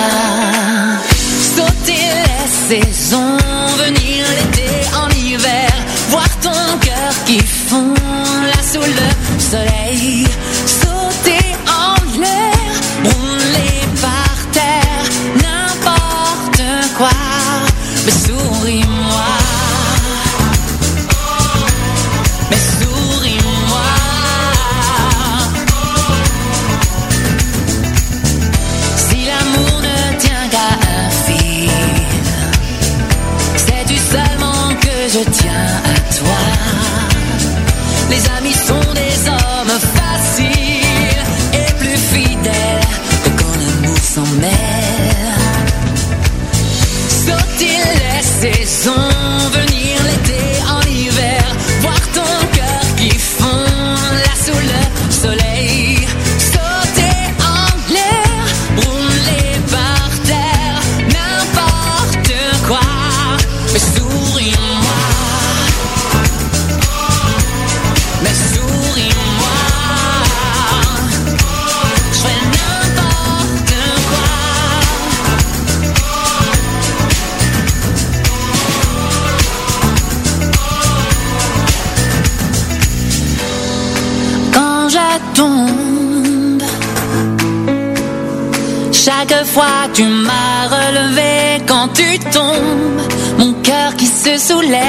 Tu 89.93 90.03
m'as 90.05 90.67
relevé 90.67 91.63
quand 91.67 91.89
tu 91.89 92.17
tombes, 92.31 93.01
mon 93.37 93.53
cœur 93.61 93.95
qui 93.95 94.07
se 94.07 94.37
soulève 94.37 94.79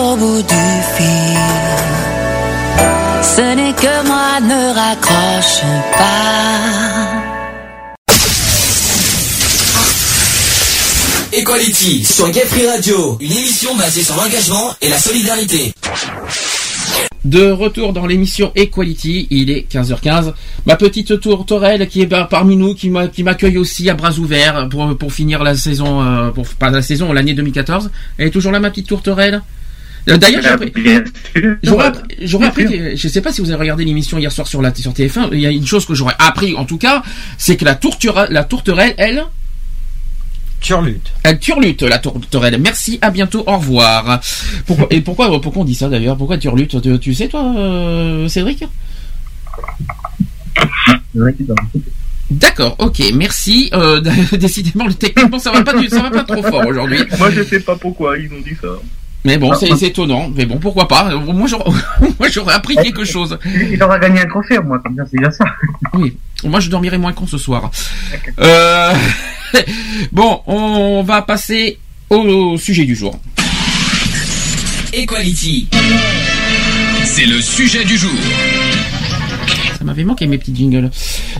est 0.00 0.12
au 0.12 0.16
bout 0.16 0.42
du 0.42 0.64
fil 0.96 1.38
Ce 3.22 3.54
n'est 3.54 3.72
que 3.74 4.06
moi, 4.06 4.40
ne 4.40 4.74
raccroche 4.74 5.62
pas. 5.96 7.20
Equality 11.32 12.04
sur 12.04 12.28
Gay 12.30 12.40
Free 12.46 12.66
Radio, 12.66 13.16
une 13.20 13.30
émission 13.32 13.76
basée 13.76 14.02
sur 14.02 14.16
l'engagement 14.16 14.74
et 14.82 14.88
la 14.88 14.98
solidarité. 14.98 15.72
De 17.24 17.50
retour 17.50 17.92
dans 17.92 18.06
l'émission 18.06 18.50
Equality, 18.56 19.28
il 19.30 19.50
est 19.50 19.66
15h15. 19.70 20.32
Ma 20.66 20.76
petite 20.76 21.20
tourterelle 21.20 21.86
qui 21.88 22.00
est 22.00 22.06
par- 22.06 22.28
parmi 22.28 22.56
nous, 22.56 22.74
qui 22.74 22.88
m'a- 22.90 23.06
qui 23.08 23.22
m'accueille 23.22 23.58
aussi 23.58 23.88
à 23.90 23.94
bras 23.94 24.12
ouverts 24.18 24.68
pour, 24.70 24.96
pour 24.96 25.12
finir 25.12 25.44
la 25.44 25.54
saison, 25.54 26.02
euh, 26.02 26.30
pour 26.30 26.46
pas 26.48 26.70
la 26.70 26.82
saison, 26.82 27.12
l'année 27.12 27.34
2014. 27.34 27.90
Elle 28.18 28.28
est 28.28 28.30
toujours 28.30 28.50
là, 28.52 28.58
ma 28.58 28.70
petite 28.70 28.88
tourterelle. 28.88 29.34
Euh, 29.34 29.59
D'ailleurs, 30.06 30.42
j'ai 30.42 30.48
appris- 30.48 30.72
j'aurais 31.62 31.86
appris, 31.86 32.14
j'aurais 32.22 32.46
appris 32.46 32.64
que- 32.66 32.96
je 32.96 33.08
sais 33.08 33.20
pas 33.20 33.32
si 33.32 33.40
vous 33.40 33.50
avez 33.50 33.60
regardé 33.60 33.84
l'émission 33.84 34.18
hier 34.18 34.32
soir 34.32 34.46
sur 34.46 34.62
la 34.62 34.74
sur 34.74 34.92
TF1. 34.92 35.28
Il 35.32 35.40
y 35.40 35.46
a 35.46 35.50
une 35.50 35.66
chose 35.66 35.84
que 35.86 35.94
j'aurais 35.94 36.14
appris, 36.18 36.54
en 36.56 36.64
tout 36.64 36.78
cas, 36.78 37.02
c'est 37.38 37.56
que 37.56 37.64
la 37.64 37.74
tourterelle, 37.74 38.28
la 38.30 38.44
tourterelle, 38.44 38.94
elle, 38.98 39.24
Turlute. 40.60 41.12
elle 41.22 41.38
turlute, 41.38 41.82
la 41.82 41.98
tourterelle. 41.98 42.58
Merci, 42.60 42.98
à 43.00 43.10
bientôt, 43.10 43.42
au 43.46 43.56
revoir. 43.56 44.20
Pourquoi, 44.66 44.86
et 44.90 45.00
pourquoi, 45.00 45.40
pourquoi 45.40 45.62
on 45.62 45.64
dit 45.64 45.74
ça 45.74 45.88
d'ailleurs? 45.88 46.16
Pourquoi 46.16 46.36
turlute? 46.38 46.80
Tu, 46.82 46.98
tu 46.98 47.14
sais, 47.14 47.28
toi, 47.28 47.54
euh, 47.56 48.28
Cédric? 48.28 48.64
D'accord, 52.30 52.76
ok, 52.78 53.02
merci. 53.14 53.70
Euh, 53.72 54.00
décidément, 54.38 54.86
le 54.86 54.94
techniquement, 54.94 55.38
ça 55.38 55.50
va 55.50 55.62
pas, 55.62 55.72
ça 55.88 56.02
va 56.02 56.10
pas 56.10 56.24
trop 56.24 56.42
fort 56.42 56.66
aujourd'hui. 56.66 56.98
Moi, 57.18 57.30
je 57.30 57.42
sais 57.42 57.60
pas 57.60 57.74
pourquoi 57.76 58.16
ils 58.18 58.32
ont 58.32 58.40
dit 58.40 58.54
ça. 58.60 58.68
Mais 59.24 59.36
bon, 59.36 59.52
c'est 59.54 59.74
c'est 59.76 59.88
étonnant. 59.88 60.30
Mais 60.34 60.46
bon, 60.46 60.58
pourquoi 60.58 60.88
pas? 60.88 61.14
Moi, 61.14 61.46
j'aurais 61.46 61.70
moi, 62.18 62.28
j'aurais 62.30 62.54
appris 62.54 62.76
quelque 62.76 63.04
chose. 63.04 63.38
Il 63.44 63.82
aura 63.82 63.98
gagné 63.98 64.20
un 64.20 64.26
trophée, 64.26 64.58
au 64.58 64.62
moins, 64.62 64.78
comme 64.78 64.96
ça, 64.96 65.04
c'est 65.10 65.18
déjà 65.18 65.30
ça. 65.30 65.44
Oui, 65.94 66.16
moi, 66.44 66.60
je 66.60 66.70
dormirai 66.70 66.98
moins 66.98 67.12
con 67.12 67.26
ce 67.26 67.36
soir. 67.36 67.70
Euh, 68.38 68.94
bon, 70.12 70.40
on 70.46 71.02
va 71.02 71.22
passer 71.22 71.78
au 72.08 72.56
sujet 72.56 72.84
du 72.84 72.94
jour. 72.94 73.18
Equality. 74.92 75.68
C'est 77.04 77.26
le 77.26 77.40
sujet 77.40 77.84
du 77.84 77.96
jour. 77.96 78.10
Ça 79.78 79.84
m'avait 79.84 80.04
manqué 80.04 80.26
mes 80.26 80.38
petits 80.38 80.54
jingles. 80.54 80.90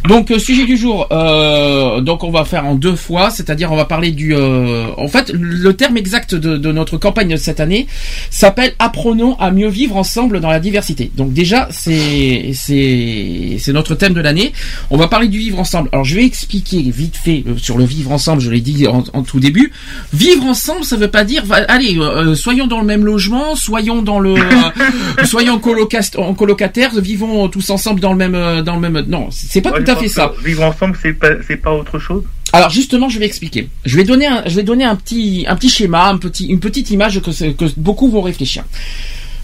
Donc 0.08 0.30
euh, 0.30 0.38
sujet 0.38 0.64
du 0.64 0.76
jour. 0.76 1.06
euh, 1.12 2.00
donc 2.00 2.24
on 2.24 2.30
va 2.30 2.44
faire 2.44 2.66
en 2.66 2.74
deux 2.74 2.96
fois, 2.96 3.30
c'est-à-dire 3.30 3.70
on 3.70 3.76
va 3.76 3.84
parler 3.84 4.12
du. 4.12 4.34
euh, 4.34 4.86
en 4.96 5.08
fait, 5.08 5.30
le 5.34 5.72
terme 5.74 5.96
exact 5.96 6.34
de, 6.34 6.56
de 6.56 6.72
notre 6.72 6.96
campagne 6.96 7.28
de 7.28 7.36
cette 7.36 7.60
année 7.60 7.86
s'appelle 8.30 8.72
Apprenons 8.78 9.36
à 9.38 9.50
mieux 9.50 9.68
vivre 9.68 9.96
ensemble 9.96 10.40
dans 10.40 10.50
la 10.50 10.58
diversité. 10.60 11.10
Donc 11.16 11.32
déjà 11.32 11.68
c'est 11.70 12.52
c'est 12.54 13.56
c'est 13.58 13.72
notre 13.72 13.94
thème 13.94 14.14
de 14.14 14.20
l'année. 14.20 14.52
On 14.90 14.96
va 14.96 15.06
parler 15.06 15.28
du 15.28 15.38
vivre 15.38 15.58
ensemble. 15.58 15.88
Alors 15.92 16.04
je 16.04 16.14
vais 16.16 16.24
expliquer 16.24 16.80
vite 16.90 17.16
fait 17.16 17.44
euh, 17.46 17.56
sur 17.58 17.76
le 17.76 17.84
vivre 17.84 18.10
ensemble. 18.10 18.40
Je 18.40 18.50
l'ai 18.50 18.60
dit 18.62 18.86
en, 18.88 19.04
en 19.12 19.22
tout 19.22 19.38
début. 19.38 19.70
Vivre 20.14 20.44
ensemble, 20.46 20.84
ça 20.84 20.96
veut 20.96 21.08
pas 21.10 21.24
dire 21.24 21.44
allez 21.68 21.98
euh, 21.98 22.34
soyons 22.34 22.66
dans 22.66 22.80
le 22.80 22.86
même 22.86 23.04
logement, 23.04 23.54
soyons 23.54 24.00
dans 24.02 24.18
le 24.18 24.34
euh, 24.38 25.24
soyons 25.24 25.58
colocast- 25.58 26.18
en 26.18 26.32
colocataires, 26.34 26.92
vivons 27.00 27.48
tous 27.48 27.68
ensemble 27.70 28.00
dans 28.00 28.12
le 28.12 28.18
même 28.18 28.34
euh, 28.34 28.62
dans 28.62 28.74
le 28.76 28.80
même. 28.80 29.04
Non, 29.08 29.28
c'est 29.30 29.60
pas 29.60 29.70
tout 29.72 29.89
à 29.90 29.96
fait 29.96 30.08
ça. 30.08 30.32
Vivre 30.44 30.64
ensemble, 30.64 30.96
c'est 31.00 31.12
pas, 31.12 31.28
c'est 31.46 31.56
pas 31.56 31.72
autre 31.72 31.98
chose? 31.98 32.24
Alors 32.52 32.70
justement, 32.70 33.08
je 33.08 33.18
vais 33.18 33.26
expliquer. 33.26 33.68
Je 33.84 33.96
vais 33.96 34.04
donner 34.04 34.26
un, 34.26 34.42
je 34.46 34.56
vais 34.56 34.62
donner 34.62 34.84
un 34.84 34.96
petit, 34.96 35.44
un 35.48 35.56
petit 35.56 35.68
schéma, 35.68 36.08
un 36.08 36.18
petit, 36.18 36.46
une 36.46 36.60
petite 36.60 36.90
image 36.90 37.20
que, 37.20 37.80
beaucoup 37.80 38.10
vont 38.10 38.22
réfléchir. 38.22 38.64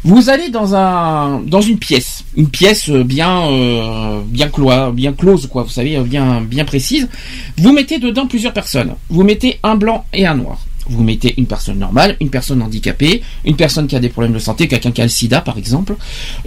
Vous 0.05 0.31
allez 0.31 0.51
dans 0.51 0.75
un, 0.75 1.41
dans 1.41 1.61
une 1.61 1.79
pièce, 1.79 2.25
une 2.37 2.49
pièce 2.49 2.89
euh, 2.91 3.03
bien, 3.03 3.51
euh, 3.51 4.21
bien 4.27 4.49
cloise, 4.49 4.93
bien 4.95 5.13
close 5.13 5.49
quoi. 5.49 5.65
Vous 5.65 5.71
savez, 5.71 5.97
euh, 5.97 6.03
bien, 6.03 6.41
bien 6.41 6.65
précise. 6.65 7.09
Vous 7.59 7.73
mettez 7.73 7.99
dedans 7.99 8.27
plusieurs 8.27 8.53
personnes. 8.53 8.95
Vous 9.09 9.25
mettez 9.25 9.59
un 9.63 9.75
blanc 9.75 10.05
et 10.13 10.27
un 10.27 10.37
noir. 10.37 10.59
Vous 10.89 11.03
mettez 11.03 11.35
une 11.37 11.47
personne 11.47 11.81
normale, 11.81 12.17
une 12.21 12.31
personne 12.31 12.63
handicapée, 12.63 13.23
une 13.45 13.57
personne 13.57 13.89
qui 13.89 13.97
a 13.97 13.99
des 13.99 14.09
problèmes 14.09 14.33
de 14.33 14.39
santé, 14.39 14.69
quelqu'un 14.69 14.93
qui 14.93 15.01
a 15.01 15.05
le 15.05 15.11
sida 15.11 15.41
par 15.41 15.59
exemple, 15.59 15.97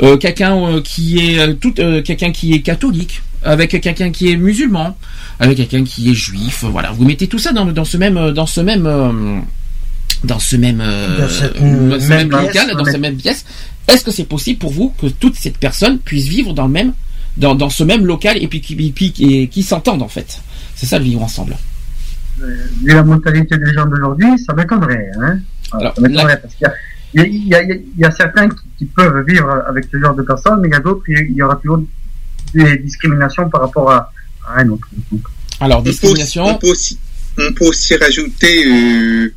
euh, 0.02 0.16
quelqu'un 0.16 0.56
euh, 0.56 0.82
qui 0.82 1.20
est 1.20 1.40
euh, 1.40 1.54
tout, 1.54 1.74
euh, 1.80 2.02
quelqu'un 2.02 2.32
qui 2.32 2.54
est 2.54 2.62
catholique, 2.62 3.22
avec 3.44 3.70
quelqu'un 3.82 4.12
qui 4.12 4.32
est 4.32 4.36
musulman, 4.38 4.98
avec 5.40 5.58
quelqu'un 5.58 5.84
qui 5.84 6.10
est 6.12 6.14
juif. 6.14 6.64
Voilà, 6.68 6.92
vous 6.92 7.06
mettez 7.06 7.28
tout 7.28 7.40
ça 7.40 7.52
dans, 7.54 7.66
dans 7.66 7.86
ce 7.86 7.98
même 7.98 8.18
euh, 8.18 8.32
dans 8.32 8.46
ce 8.48 8.62
même 8.62 8.86
euh, 8.86 9.40
dans 10.24 10.40
ce 10.40 10.56
même 10.56 10.82
euh, 10.82 11.20
Dans 11.20 11.30
ce 11.30 12.10
même 12.10 12.28
même 12.28 12.30
pièce, 12.30 12.42
local, 12.48 12.76
dans 12.78 12.86
cette 12.86 13.00
même 13.02 13.16
pièce. 13.18 13.46
Est-ce 13.88 14.04
que 14.04 14.12
c'est 14.12 14.26
possible 14.26 14.60
pour 14.60 14.72
vous 14.72 14.94
que 15.02 15.08
toutes 15.08 15.36
ces 15.36 15.52
personnes 15.52 16.00
puissent 16.00 16.28
vivre 16.28 16.54
dans 16.54 16.66
le 16.68 16.74
même 16.74 16.94
dans, 17.38 17.56
dans 17.56 17.70
ce 17.70 17.84
même 17.84 18.06
local 18.06 18.38
et 18.42 18.48
puis 18.48 18.60
qui, 18.62 18.74
et 18.74 18.92
puis- 18.92 19.14
et 19.20 19.48
qui 19.48 19.64
s'entendent 19.64 20.02
en 20.04 20.08
fait? 20.10 20.42
C'est 20.76 20.86
ça 20.86 20.98
le 21.00 21.06
vivre 21.06 21.22
ensemble. 21.24 21.56
Vu 22.84 22.94
la 22.94 23.04
mentalité 23.04 23.58
des 23.58 23.74
gens 23.74 23.86
d'aujourd'hui, 23.86 24.28
ça 24.46 24.54
m'étonnerait. 24.54 25.10
Hein 25.22 25.40
Alors, 25.74 25.94
ça 25.96 26.02
m'étonnerait 26.02 26.40
parce 26.42 26.54
qu'il 26.56 26.68
y 27.16 27.20
a, 27.20 27.26
il 27.26 27.48
y, 27.48 27.56
a, 27.56 27.62
il 27.64 27.70
y 27.70 27.72
a- 27.72 27.76
il 27.76 28.00
y 28.00 28.06
a 28.06 28.12
certains 28.12 28.48
qui, 28.50 28.56
qui 28.78 28.86
peuvent 28.86 29.26
vivre 29.28 29.50
avec 29.68 29.86
ce 29.92 30.00
genre 30.00 30.16
de 30.16 30.22
personnes, 30.24 30.60
mais 30.62 30.68
il 30.70 30.72
y 30.72 30.76
a 30.76 30.80
d'autres, 30.80 31.02
il 31.08 31.32
y 31.36 31.42
aura 31.42 31.56
toujours 31.58 31.82
des 32.54 32.78
discriminations 32.78 33.50
par 33.50 33.62
rapport 33.62 33.90
à, 33.92 34.12
à 34.48 34.60
un 34.62 34.70
autre. 34.70 34.88
Donc, 35.12 35.22
Alors 35.60 35.80
On 35.80 35.84
peut, 35.84 35.90
aussi, 35.90 36.00
discrimination. 36.00 36.46
on, 36.46 36.56
peut 36.56 36.70
aussi, 36.70 36.98
on 37.38 37.54
peut 37.54 37.66
aussi 37.66 37.96
rajouter 37.96 38.66
euh, 38.66 39.34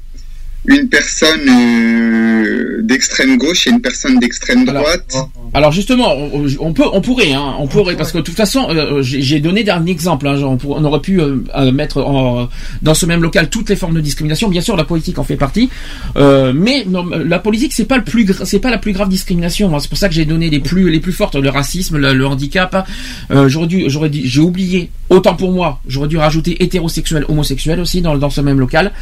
une 0.66 0.88
personne 0.88 1.48
euh, 1.48 2.80
d'extrême 2.82 3.36
gauche 3.36 3.66
et 3.66 3.70
une 3.70 3.80
personne 3.80 4.18
d'extrême 4.18 4.64
droite. 4.64 5.14
Alors 5.54 5.72
justement, 5.72 6.14
on, 6.16 6.46
on 6.60 6.72
peut, 6.72 6.84
on 6.92 7.00
pourrait, 7.00 7.32
hein, 7.32 7.54
on 7.58 7.66
pourrait, 7.66 7.96
parce 7.96 8.10
que 8.12 8.18
de 8.18 8.22
toute 8.22 8.36
façon, 8.36 8.66
euh, 8.70 9.02
j'ai 9.02 9.20
j'ai 9.22 9.40
donné 9.40 9.68
un 9.68 9.84
exemple. 9.86 10.26
Hein, 10.26 10.36
genre, 10.36 10.52
on, 10.52 10.56
pour- 10.56 10.76
on 10.76 10.84
aurait 10.84 11.00
pu 11.00 11.20
euh, 11.20 11.36
euh, 11.56 11.72
mettre 11.72 12.00
en- 12.02 12.48
dans 12.80 12.94
ce 12.94 13.06
même 13.06 13.22
local 13.22 13.48
toutes 13.50 13.68
les 13.68 13.76
formes 13.76 13.94
de 13.94 14.00
discrimination. 14.00 14.48
Bien 14.48 14.60
sûr, 14.62 14.76
la 14.76 14.84
politique 14.84 15.18
en 15.18 15.24
fait 15.24 15.36
partie, 15.36 15.68
euh, 16.16 16.52
mais 16.54 16.84
non, 16.88 17.04
la 17.06 17.38
politique 17.38 17.72
c'est 17.74 17.84
pas 17.84 17.98
le 17.98 18.04
plus, 18.04 18.26
c'est 18.44 18.60
pas 18.60 18.70
la 18.70 18.78
plus 18.78 18.92
grave 18.92 19.08
discrimination. 19.08 19.68
Moi, 19.68 19.80
C'est 19.80 19.88
pour 19.88 19.98
ça 19.98 20.08
que 20.08 20.14
j'ai 20.14 20.24
donné 20.24 20.48
les 20.48 20.60
plus, 20.60 20.90
les 20.90 21.00
plus 21.00 21.12
fortes, 21.12 21.34
le 21.34 21.50
racisme, 21.50 21.98
le, 21.98 22.14
le 22.14 22.26
handicap. 22.26 22.88
Euh, 23.30 23.48
j'aurais 23.48 23.66
dû, 23.66 23.84
j'aurais 23.88 24.10
j'ai 24.12 24.40
oublié. 24.40 24.90
Autant 25.10 25.34
pour 25.34 25.52
moi, 25.52 25.80
j'aurais 25.86 26.08
dû 26.08 26.16
rajouter 26.16 26.62
hétérosexuel, 26.62 27.26
homosexuel 27.28 27.78
aussi 27.80 28.00
dans, 28.00 28.16
dans 28.16 28.30
ce 28.30 28.40
même 28.40 28.58
local. 28.58 28.92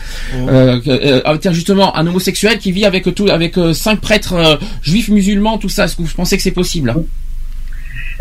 Euh, 0.49 0.81
justement, 1.53 1.97
un 1.97 2.07
homosexuel 2.07 2.59
qui 2.59 2.73
vit 2.73 2.85
avec 2.85 3.15
tout, 3.15 3.29
avec 3.29 3.59
euh, 3.59 3.73
cinq 3.73 4.01
prêtres 4.01 4.35
euh, 4.35 4.57
juifs, 4.83 5.09
musulmans, 5.09 5.59
tout 5.59 5.69
ça. 5.69 5.85
Est-ce 5.85 5.97
que 5.97 6.03
vous 6.03 6.09
pensez 6.15 6.37
que 6.37 6.43
c'est 6.43 6.51
possible? 6.51 6.95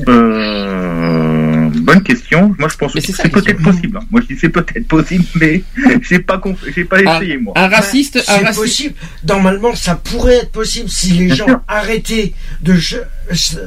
Euh, 0.07 1.48
bonne 1.69 2.03
question. 2.03 2.53
Moi, 2.57 2.67
je 2.69 2.77
pense 2.77 2.93
Mais 2.95 3.01
que 3.01 3.13
c'est 3.13 3.29
peut-être 3.29 3.61
possible. 3.61 3.97
hein. 3.97 4.05
Moi, 4.11 4.21
je 4.21 4.33
dis 4.33 4.39
c'est 4.39 4.49
peut-être 4.49 4.87
possible, 4.87 5.25
mais 5.35 5.63
j'ai 6.01 6.19
pas 6.19 6.37
conf- 6.37 6.57
j'ai 6.75 6.83
pas 6.85 6.97
Un, 6.97 7.17
essayé 7.19 7.37
moi. 7.37 7.53
un 7.55 7.67
raciste, 7.67 8.17
un 8.17 8.21
C'est 8.21 8.31
raciste. 8.43 8.59
possible. 8.61 8.95
Normalement, 9.27 9.75
ça 9.75 9.95
pourrait 9.95 10.37
être 10.37 10.51
possible 10.51 10.89
si 10.89 11.11
les 11.13 11.25
Bien 11.27 11.35
gens 11.35 11.45
sûr. 11.47 11.59
arrêtaient 11.67 12.33
de, 12.61 12.75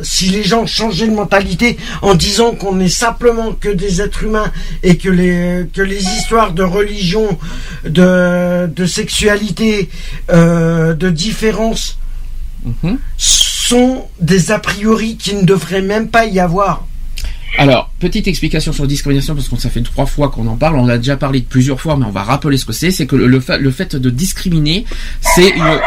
si 0.03 0.27
les 0.31 0.43
gens 0.43 0.67
changeaient 0.67 1.07
de 1.09 1.15
mentalité 1.15 1.77
en 2.03 2.15
disant 2.15 2.53
qu'on 2.53 2.75
n'est 2.77 2.89
simplement 2.89 3.53
que 3.53 3.69
des 3.69 4.01
êtres 4.01 4.25
humains 4.25 4.51
et 4.83 4.97
que 4.97 5.09
les, 5.09 5.67
que 5.73 5.83
les 5.83 6.03
histoires 6.03 6.53
de 6.53 6.63
religion, 6.63 7.39
de, 7.85 8.67
de 8.67 8.87
sexualité, 8.87 9.89
euh, 10.31 10.95
de 10.95 11.11
différence 11.11 11.99
Mhm. 12.65 12.97
sont 13.19 14.07
des 14.21 14.53
a 14.53 14.61
priori 14.61 15.17
qui 15.17 15.35
ne 15.35 15.43
devraient 15.43 15.83
même 15.83 16.09
pas 16.11 16.27
y 16.27 16.39
avoir. 16.39 16.87
Alors, 17.59 17.91
petite 18.01 18.27
explication 18.29 18.73
sur 18.73 18.83
la 18.85 18.89
discrimination, 18.89 19.35
parce 19.35 19.49
qu'on 19.49 19.57
ça 19.59 19.69
fait 19.71 19.83
trois 19.83 20.07
fois 20.07 20.31
qu'on 20.31 20.47
en 20.47 20.57
parle, 20.57 20.77
on 20.79 20.89
a 20.89 20.97
déjà 20.99 21.17
parlé 21.17 21.41
de 21.41 21.45
plusieurs 21.47 21.81
fois, 21.81 21.97
mais 21.97 22.07
on 22.07 22.11
va 22.11 22.23
rappeler 22.23 22.57
ce 22.57 22.65
que 22.65 22.73
c'est. 22.73 22.91
C'est 22.91 23.07
que 23.07 23.15
le, 23.17 23.27
le 23.27 23.41
fait, 23.41 23.59
le 23.59 23.71
fait 23.71 23.95
de 23.97 24.11
discriminer, 24.11 24.85
c'est 25.21 25.51
une... 25.51 25.81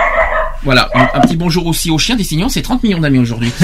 Voilà, 0.64 0.90
un, 0.96 1.08
un 1.14 1.22
petit 1.22 1.36
bonjour 1.36 1.68
aussi 1.68 1.92
aux 1.92 2.00
chiens 2.00 2.16
des 2.16 2.24
signons, 2.24 2.50
c'est 2.50 2.64
30 2.64 2.82
millions 2.84 3.00
d'amis 3.00 3.20
aujourd'hui. 3.20 3.52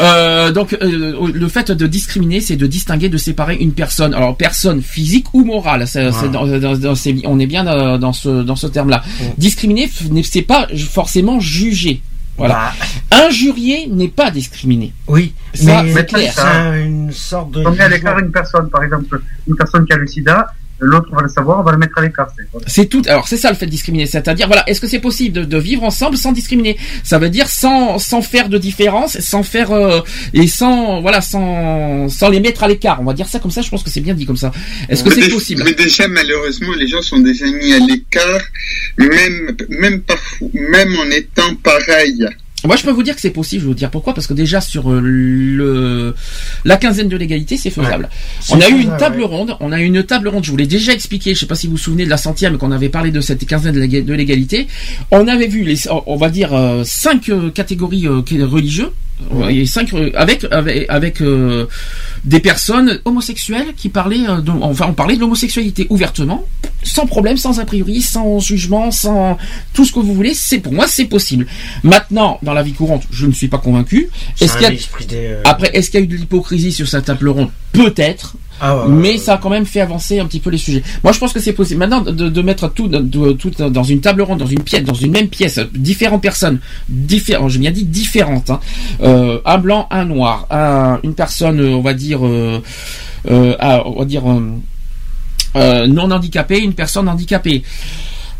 Euh, 0.00 0.50
donc, 0.50 0.76
euh, 0.82 1.30
le 1.32 1.48
fait 1.48 1.70
de 1.70 1.86
discriminer, 1.86 2.40
c'est 2.40 2.56
de 2.56 2.66
distinguer, 2.66 3.08
de 3.08 3.16
séparer 3.16 3.54
une 3.56 3.72
personne. 3.72 4.12
Alors, 4.12 4.36
personne 4.36 4.82
physique 4.82 5.32
ou 5.34 5.44
morale, 5.44 5.86
dans- 6.32 6.46
dans- 6.58 6.76
dans- 6.76 6.94
on 7.26 7.38
est 7.38 7.46
bien 7.46 7.64
euh, 7.68 7.96
dans 7.96 8.12
ce, 8.12 8.42
dans 8.42 8.56
ce 8.56 8.66
terme-là. 8.66 9.04
Discriminer, 9.38 9.88
c'est 10.24 10.42
pas 10.42 10.66
forcément 10.90 11.38
juger. 11.38 12.02
Voilà. 12.36 12.72
Bah, 13.10 13.16
Injurier 13.26 13.86
n'est 13.86 14.08
pas 14.08 14.30
discriminer. 14.30 14.92
oui, 15.06 15.34
Ça, 15.54 15.82
mais 15.82 15.92
c'est 15.92 16.06
clair. 16.06 16.32
c'est 16.34 16.84
une 16.84 17.12
sorte 17.12 17.52
de. 17.52 17.64
on 17.64 17.70
met 17.70 17.80
à 17.80 17.88
l'écart 17.88 18.18
une 18.18 18.32
personne, 18.32 18.68
par 18.70 18.82
exemple, 18.82 19.20
une 19.46 19.56
personne 19.56 19.84
qui 19.86 19.92
a 19.92 19.96
le 19.96 20.06
sida, 20.06 20.52
l'autre 20.80 21.08
on 21.12 21.16
va 21.16 21.22
le 21.22 21.28
savoir, 21.28 21.60
on 21.60 21.62
va 21.62 21.72
le 21.72 21.78
mettre 21.78 21.96
à 21.98 22.02
l'écart. 22.02 22.28
c'est- 22.36 22.44
voilà. 22.52 22.66
C'est 22.68 22.86
tout. 22.86 23.02
Alors 23.06 23.28
c'est 23.28 23.36
ça 23.36 23.50
le 23.50 23.56
fait 23.56 23.66
de 23.66 23.70
discriminer, 23.70 24.06
c'est-à-dire 24.06 24.46
voilà, 24.46 24.68
est-ce 24.68 24.80
que 24.80 24.86
c'est 24.88 24.98
possible 24.98 25.34
de, 25.34 25.44
de 25.44 25.58
vivre 25.58 25.82
ensemble 25.84 26.16
sans 26.16 26.32
discriminer? 26.32 26.76
Ça 27.02 27.18
veut 27.18 27.30
dire 27.30 27.48
sans 27.48 27.98
sans 27.98 28.22
faire 28.22 28.48
de 28.48 28.58
différence, 28.58 29.18
sans 29.20 29.42
faire 29.42 29.70
euh, 29.72 30.00
et 30.32 30.46
sans 30.46 31.00
voilà 31.00 31.20
sans 31.20 32.08
sans 32.08 32.28
les 32.28 32.40
mettre 32.40 32.62
à 32.64 32.68
l'écart. 32.68 33.00
On 33.00 33.04
va 33.04 33.12
dire 33.14 33.28
ça 33.28 33.38
comme 33.38 33.50
ça. 33.50 33.62
Je 33.62 33.70
pense 33.70 33.82
que 33.82 33.90
c'est 33.90 34.00
bien 34.00 34.14
dit 34.14 34.26
comme 34.26 34.36
ça. 34.36 34.52
Est-ce 34.88 35.02
que 35.04 35.10
Mais 35.10 35.22
c'est 35.22 35.28
possible? 35.30 35.62
Mais 35.64 35.72
déjà, 35.74 36.08
malheureusement, 36.08 36.72
les 36.78 36.86
gens 36.88 37.02
sont 37.02 37.18
déjà 37.18 37.46
mis 37.46 37.72
à 37.72 37.78
l'écart, 37.78 38.40
même, 38.98 39.56
même, 39.68 40.00
parfois, 40.02 40.48
même 40.52 40.94
en 40.98 41.10
étant 41.10 41.54
pareils. 41.62 42.26
Moi, 42.64 42.76
je 42.76 42.82
peux 42.82 42.90
vous 42.90 43.02
dire 43.02 43.14
que 43.14 43.20
c'est 43.20 43.30
possible. 43.30 43.60
Je 43.60 43.66
vais 43.66 43.72
vous 43.72 43.78
dire 43.78 43.90
pourquoi. 43.90 44.14
Parce 44.14 44.26
que 44.26 44.34
déjà 44.34 44.60
sur 44.60 44.90
euh, 44.90 45.00
le 45.00 46.14
la 46.64 46.76
quinzaine 46.76 47.08
de 47.08 47.16
l'égalité, 47.16 47.56
c'est 47.56 47.70
faisable. 47.70 48.08
On 48.50 48.60
a 48.60 48.68
eu 48.68 48.80
une 48.80 48.96
table 48.96 49.18
ouais. 49.18 49.24
ronde. 49.24 49.56
On 49.60 49.70
a 49.72 49.80
eu 49.80 49.84
une 49.84 50.02
table 50.02 50.28
ronde. 50.28 50.44
Je 50.44 50.50
vous 50.50 50.56
l'ai 50.56 50.66
déjà 50.66 50.92
expliqué. 50.92 51.34
Je 51.34 51.40
sais 51.40 51.46
pas 51.46 51.54
si 51.54 51.66
vous 51.66 51.72
vous 51.72 51.78
souvenez 51.78 52.04
de 52.04 52.10
la 52.10 52.16
centième 52.16 52.56
qu'on 52.58 52.72
avait 52.72 52.88
parlé 52.88 53.10
de 53.10 53.20
cette 53.20 53.46
quinzaine 53.46 53.74
de 53.74 53.80
l'ég- 53.80 54.04
de 54.04 54.14
l'égalité. 54.14 54.66
On 55.10 55.28
avait 55.28 55.46
vu 55.46 55.62
les, 55.62 55.76
on 56.06 56.16
va 56.16 56.30
dire 56.30 56.54
euh, 56.54 56.82
cinq 56.84 57.28
euh, 57.28 57.50
catégories 57.50 58.06
euh, 58.08 58.22
religieuses. 59.30 59.62
Et 59.62 59.66
cinq 59.66 59.94
euh, 59.94 60.10
avec 60.14 60.44
avec, 60.50 60.86
avec 60.88 61.20
euh, 61.20 61.66
des 62.24 62.40
personnes 62.40 63.00
homosexuelles 63.04 63.74
qui 63.76 63.88
parlaient 63.88 64.28
euh, 64.28 64.40
de, 64.40 64.50
enfin 64.50 64.86
on 64.88 64.94
parlait 64.94 65.16
de 65.16 65.20
l'homosexualité 65.20 65.86
ouvertement 65.90 66.44
sans 66.82 67.06
problème 67.06 67.36
sans 67.36 67.60
a 67.60 67.64
priori 67.64 68.02
sans 68.02 68.38
jugement 68.40 68.90
sans 68.90 69.38
tout 69.72 69.84
ce 69.84 69.92
que 69.92 70.00
vous 70.00 70.14
voulez. 70.14 70.34
C'est 70.34 70.58
pour 70.58 70.72
moi 70.72 70.86
c'est 70.86 71.06
possible. 71.06 71.46
Maintenant 71.82 72.38
dans 72.42 72.52
la 72.52 72.62
vie 72.62 72.72
courante 72.72 73.04
je 73.10 73.26
ne 73.26 73.32
suis 73.32 73.48
pas 73.48 73.58
convaincu. 73.58 74.08
C'est 74.36 74.44
est-ce 74.44 74.54
qu'il 74.54 74.62
y 74.62 74.66
un 74.66 74.70
a 74.70 74.74
esprit 74.74 75.06
des, 75.06 75.16
euh, 75.16 75.42
après 75.44 75.70
est-ce 75.74 75.90
qu'il 75.90 76.00
y 76.00 76.02
a 76.02 76.04
eu 76.04 76.08
de 76.08 76.16
l'hypocrisie 76.16 76.72
sur 76.72 76.88
cette 76.88 77.06
table 77.06 77.28
ronde? 77.28 77.50
Peut-être 77.72 78.36
ah 78.60 78.76
ouais, 78.76 78.82
mais 78.88 79.10
ouais, 79.12 79.18
ça 79.18 79.34
a 79.34 79.38
quand 79.38 79.50
même 79.50 79.66
fait 79.66 79.80
avancer 79.80 80.20
un 80.20 80.26
petit 80.26 80.40
peu 80.40 80.50
les 80.50 80.58
sujets. 80.58 80.82
Moi, 81.02 81.12
je 81.12 81.18
pense 81.18 81.32
que 81.32 81.40
c'est 81.40 81.52
possible. 81.52 81.80
Maintenant, 81.80 82.00
de, 82.00 82.12
de 82.28 82.42
mettre 82.42 82.68
tout, 82.72 82.88
de- 82.88 82.98
de- 82.98 83.32
tout 83.32 83.50
dans 83.50 83.82
une 83.82 84.00
table 84.00 84.22
ronde, 84.22 84.38
dans 84.38 84.46
une 84.46 84.62
pièce, 84.62 84.84
dans 84.84 84.94
une 84.94 85.10
même 85.12 85.28
pièce, 85.28 85.58
différentes 85.74 86.22
personnes, 86.22 86.60
différentes, 86.88 87.50
j'ai 87.50 87.58
bien 87.58 87.70
dit 87.72 87.84
différentes, 87.84 88.50
hein. 88.50 88.60
Euh, 89.02 89.40
un 89.44 89.58
blanc, 89.58 89.86
un 89.90 90.04
noir, 90.04 90.46
un- 90.50 90.98
une 91.02 91.14
personne, 91.14 91.60
euh, 91.60 91.74
on 91.76 91.80
va 91.82 91.94
dire, 91.94 92.24
euh, 92.24 92.60
euh, 93.30 93.56
ah, 93.58 93.82
on 93.86 93.98
va 93.98 94.04
dire 94.04 94.22
non 95.54 96.10
handicapée, 96.10 96.58
une 96.58 96.74
personne 96.74 97.08
handicapée. 97.08 97.62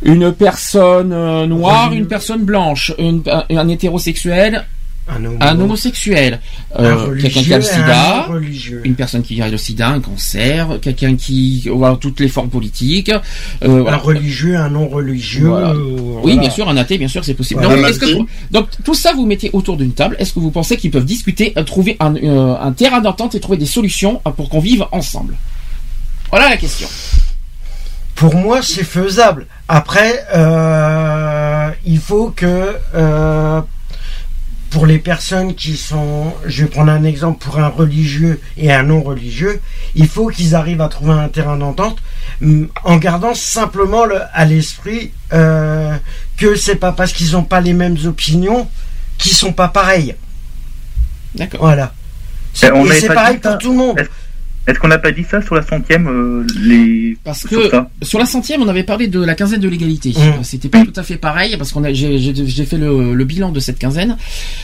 Une 0.03 0.33
personne 0.33 1.11
noire, 1.46 1.92
une 1.92 2.07
personne 2.07 2.44
blanche, 2.44 2.92
une- 2.98 3.22
un, 3.27 3.44
un 3.57 3.68
hétérosexuel, 3.68 4.66
un, 5.07 5.23
homo- 5.25 5.37
un 5.40 5.61
homosexuel, 5.61 6.40
un 6.75 6.83
euh, 6.85 7.21
quelqu'un 7.21 7.43
qui 7.43 7.53
a 7.55 7.59
le 7.59 7.64
un 7.64 7.67
sida, 7.67 8.23
religieux. 8.23 8.81
une 8.85 8.95
personne 8.95 9.23
qui 9.23 9.40
a 9.43 9.49
le 9.49 9.57
sida, 9.59 9.88
un 9.88 10.01
cancer, 10.01 10.79
quelqu'un 10.81 11.14
qui 11.17 11.69
voilà 11.71 11.97
toutes 12.01 12.21
les 12.21 12.29
formes 12.29 12.49
politiques. 12.49 13.11
euh, 13.11 13.19
Un 13.62 13.81
voilà. 13.83 13.97
religieux, 13.99 14.57
un 14.57 14.71
non 14.71 14.88
religieux. 14.88 15.49
Voilà. 15.49 15.69
euh, 15.73 16.21
Oui, 16.23 16.38
bien 16.38 16.49
sûr, 16.49 16.69
un 16.69 16.77
athée, 16.79 16.97
bien 16.97 17.09
sûr, 17.09 17.23
c'est 17.25 17.35
possible. 17.35 17.62
Voilà. 17.62 17.90
Donc, 17.90 18.03
Un 18.03 18.62
que- 18.62 18.83
tout 18.83 18.95
ça, 18.95 19.12
vous 19.12 19.27
mettez 19.27 19.51
autour 19.53 19.77
d'une 19.77 19.93
table. 19.93 20.17
Est-ce 20.19 20.33
que 20.33 20.40
vous 20.40 20.51
pensez 20.51 20.77
qu'ils 20.79 20.90
peuvent 20.90 21.05
discuter, 21.05 21.53
euh, 21.59 21.64
trouver 21.64 21.97
un, 22.01 22.14
euh, 22.17 22.57
un 22.59 22.73
terrain 22.73 23.01
d'entente 23.03 23.35
et 23.35 23.40
trouver 23.40 23.59
des 23.59 23.67
solutions 23.67 24.23
pour 24.37 24.49
qu'on 24.49 24.61
vive 24.61 24.87
ensemble? 24.90 25.37
Voilà 26.31 26.49
la 26.49 26.57
question. 26.57 26.88
Pour 28.14 28.35
moi, 28.37 28.62
c'est 28.62 28.85
faisable. 28.85 29.47
Après, 29.69 30.25
euh, 30.35 31.69
il 31.85 31.99
faut 31.99 32.31
que 32.35 32.77
euh, 32.95 33.61
pour 34.75 34.87
les 34.87 34.99
personnes 34.99 35.55
qui 35.55 35.77
sont, 35.77 36.35
je 36.47 36.65
vais 36.65 36.69
prendre 36.69 36.91
un 36.91 37.05
exemple 37.05 37.39
pour 37.45 37.61
un 37.61 37.69
religieux 37.69 38.41
et 38.57 38.73
un 38.73 38.83
non 38.83 39.05
religieux, 39.05 39.61
il 39.95 40.09
faut 40.09 40.27
qu'ils 40.27 40.57
arrivent 40.57 40.81
à 40.81 40.89
trouver 40.89 41.13
un 41.13 41.29
terrain 41.29 41.57
d'entente 41.57 41.99
hum, 42.43 42.67
en 42.83 42.97
gardant 42.97 43.35
simplement 43.35 44.05
le- 44.05 44.21
à 44.33 44.45
l'esprit 44.45 45.13
euh, 45.33 45.97
que 46.37 46.57
c'est 46.57 46.75
pas 46.75 46.91
parce 46.91 47.13
qu'ils 47.13 47.31
n'ont 47.35 47.45
pas 47.45 47.61
les 47.61 47.73
mêmes 47.73 47.97
opinions 48.05 48.69
qu'ils 49.17 49.35
sont 49.37 49.53
pas 49.53 49.69
pareils. 49.69 50.17
D'accord. 51.37 51.61
Voilà. 51.61 51.95
Et 52.85 52.89
c'est 53.01 53.07
pareil 53.15 53.39
pour 53.39 53.59
tout 53.59 53.71
le 53.71 53.79
monde. 53.79 53.97
Est-ce- 54.66 54.79
qu'on 54.79 54.88
n'a 54.88 54.98
pas 54.98 55.12
dit 55.12 55.24
ça 55.24 55.40
sur 55.42 55.55
la 55.55 55.62
centième 55.62 56.07
euh, 56.09 56.46
les... 56.61 57.16
Parce 57.24 57.40
sur 57.46 57.50
que 57.50 57.70
ça 57.70 57.90
sur 58.03 58.18
la 58.18 58.27
centième, 58.27 58.62
on 58.62 58.68
avait 58.68 58.83
parlé 58.83 59.07
de 59.09 59.22
la 59.22 59.35
quinzaine 59.35 59.61
de 59.61 59.68
l'égalité. 59.68 60.11
Mmh. 60.11 60.42
C'était 60.42 60.68
pas 60.68 60.85
tout 60.85 60.92
à 60.96 61.03
fait 61.03 61.16
pareil 61.16 61.57
parce 61.59 61.72
qu'on 61.72 61.85
a 61.85 61.92
j'ai 61.92 62.18
j'ai- 62.18 62.35
j'ai 62.46 62.64
fait 62.64 62.77
le, 62.79 63.14
le 63.14 63.24
bilan 63.24 63.50
de 63.53 63.61
cette 63.61 63.79
quinzaine. 63.79 64.16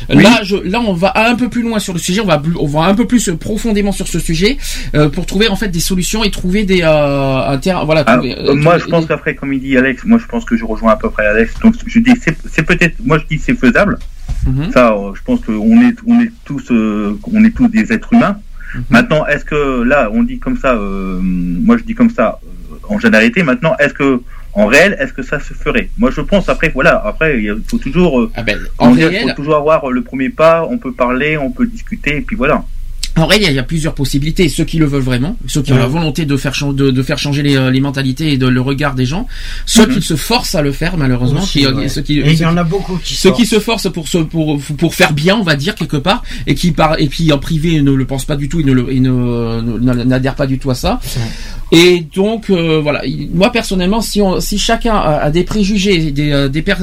Oui. 0.09 0.23
Là, 0.23 0.41
je, 0.43 0.57
là, 0.57 0.81
on 0.81 0.93
va 0.95 1.13
un 1.29 1.35
peu 1.37 1.49
plus 1.49 1.63
loin 1.63 1.79
sur 1.79 1.93
le 1.93 1.99
sujet. 1.99 2.21
On 2.21 2.27
va 2.27 2.43
on 2.59 2.67
va 2.67 2.85
un 2.85 2.95
peu 2.95 3.07
plus 3.07 3.31
profondément 3.39 3.93
sur 3.93 4.09
ce 4.09 4.19
sujet 4.19 4.57
euh, 4.95 5.09
pour 5.09 5.27
trouver 5.27 5.49
en 5.49 5.57
fait 5.57 5.69
des 5.69 5.81
solutions 5.81 6.25
et 6.25 6.31
trouver 6.31 6.65
des 6.65 6.81
euh, 6.83 7.47
un 7.53 7.59
terrain. 7.59 7.85
Voilà. 7.85 8.05
Ah, 8.07 8.15
trouver, 8.17 8.37
euh, 8.39 8.51
euh, 8.51 8.55
moi, 8.55 8.79
je 8.79 8.87
pense 8.87 9.07
qu'après, 9.07 9.35
comme 9.35 9.53
il 9.53 9.61
dit 9.61 9.77
Alex, 9.77 10.05
moi, 10.05 10.19
je 10.19 10.27
pense 10.27 10.45
que 10.45 10.57
je 10.57 10.65
rejoins 10.65 10.93
à 10.93 10.97
peu 10.97 11.11
près 11.11 11.27
Alex. 11.27 11.55
Donc, 11.63 11.75
je 11.87 11.99
dis, 12.01 12.13
c'est 12.23 12.37
c'est 12.51 12.63
peut-être, 12.63 12.97
moi, 13.05 13.19
je 13.19 13.25
dis, 13.37 13.43
c'est 13.43 13.55
faisable. 13.55 13.99
Mhm. 14.47 14.71
Ça, 14.73 14.93
euh, 14.93 15.13
je 15.15 15.21
pense 15.23 15.41
qu'on 15.41 15.81
est, 15.83 15.95
on 16.07 16.21
est 16.21 16.31
tous, 16.45 16.71
euh, 16.71 17.19
on 17.33 17.45
est 17.45 17.51
tous 17.55 17.69
des 17.69 17.93
êtres 17.93 18.13
humains. 18.15 18.37
Mhm. 18.75 18.85
Maintenant, 18.91 19.27
est-ce 19.27 19.45
que 19.45 19.83
là, 19.83 20.11
on 20.13 20.23
dit 20.23 20.39
comme 20.39 20.57
ça, 20.57 20.75
euh, 20.75 21.19
moi, 21.23 21.77
je 21.77 21.85
dis 21.85 21.95
comme 21.95 22.11
ça 22.11 22.39
euh, 22.45 22.77
en 22.89 22.99
généralité. 22.99 23.43
Maintenant, 23.43 23.75
est-ce 23.79 23.95
que 23.95 24.21
en 24.53 24.67
réel, 24.67 24.97
est-ce 24.99 25.13
que 25.13 25.23
ça 25.23 25.39
se 25.39 25.55
ferait? 25.55 25.91
Moi, 25.99 26.11
je 26.11 26.21
pense. 26.21 26.49
Après, 26.49 26.71
voilà. 26.71 27.01
Après, 27.05 27.41
il 27.43 27.63
faut 27.69 27.79
toujours, 27.79 28.21
euh, 28.21 28.33
Ah 28.35 28.43
ben, 28.43 28.59
en 28.79 28.93
réel, 28.93 29.29
faut 29.29 29.35
toujours 29.35 29.57
avoir 29.57 29.91
le 29.91 30.03
premier 30.03 30.29
pas. 30.29 30.67
On 30.69 30.79
peut 30.79 30.93
parler, 30.93 31.37
on 31.37 31.51
peut 31.51 31.67
discuter, 31.67 32.17
et 32.17 32.21
puis 32.21 32.37
voilà. 32.37 32.65
En 33.21 33.27
réel, 33.27 33.51
il 33.51 33.55
y 33.55 33.59
a 33.59 33.63
plusieurs 33.63 33.95
possibilités. 33.95 34.49
Ceux 34.49 34.65
qui 34.65 34.79
le 34.79 34.87
veulent 34.87 35.03
vraiment, 35.03 35.37
ceux 35.47 35.61
qui 35.63 35.73
ont 35.73 35.77
la 35.79 35.87
volonté 35.87 36.25
de 36.25 36.37
faire, 36.37 36.55
de, 36.73 36.91
de 36.91 37.03
faire 37.03 37.19
changer 37.19 37.43
les, 37.43 37.57
euh, 37.57 37.71
les 37.71 37.81
mentalités 37.81 38.33
et 38.33 38.39
de 38.39 38.47
le 38.47 38.61
regard 38.61 38.95
des 38.95 39.05
gens, 39.05 39.27
ceux 39.67 39.87
Mhm. 39.87 39.95
qui 39.97 40.03
se 40.03 40.17
forcent 40.17 40.55
à 40.55 40.63
le 40.63 40.73
faire 40.73 40.97
malheureusement, 40.97 41.43
Aussi, 41.43 41.61
qui, 41.61 41.67
euh, 41.67 41.75
ouais. 41.75 41.89
ceux 41.89 42.01
qui, 42.03 42.19
Et 42.21 42.33
il 42.33 42.39
y 42.41 42.45
en 42.47 42.57
a 42.57 42.65
beaucoup 42.65 42.97
qui 43.05 43.15
ceux 43.15 43.33
qui 43.33 43.45
se 43.47 43.59
forcent 43.61 43.91
pour 43.93 44.09
se 44.09 44.19
pour 44.19 44.59
pour 44.79 44.95
faire 44.95 45.13
bien, 45.13 45.37
on 45.37 45.43
va 45.43 45.55
dire 45.57 45.75
quelque 45.75 45.97
part, 45.99 46.23
et 46.47 46.55
qui 46.55 46.73
par 46.73 46.99
et 46.99 47.09
qui 47.09 47.31
en 47.33 47.39
privé 47.39 47.83
ne 47.83 47.93
le 47.93 48.05
pensent 48.07 48.25
pas 48.25 48.37
du 48.37 48.49
tout, 48.49 48.61
et 48.61 48.65
ne 48.65 48.73
le 48.73 50.05
n'adhèrent 50.05 50.35
pas 50.35 50.47
du 50.47 50.59
tout 50.59 50.71
à 50.71 50.75
ça. 50.75 51.01
Et 51.73 52.07
donc 52.15 52.49
euh, 52.51 52.81
voilà, 52.83 53.05
il- 53.07 53.29
moi 53.35 53.53
personnellement, 53.53 54.01
si 54.01 54.21
on 54.23 54.41
si 54.41 54.59
chacun 54.59 54.95
a, 54.95 55.19
a 55.27 55.31
des 55.31 55.45
préjugés, 55.45 56.11
des 56.11 56.49
des 56.49 56.63
per- 56.63 56.75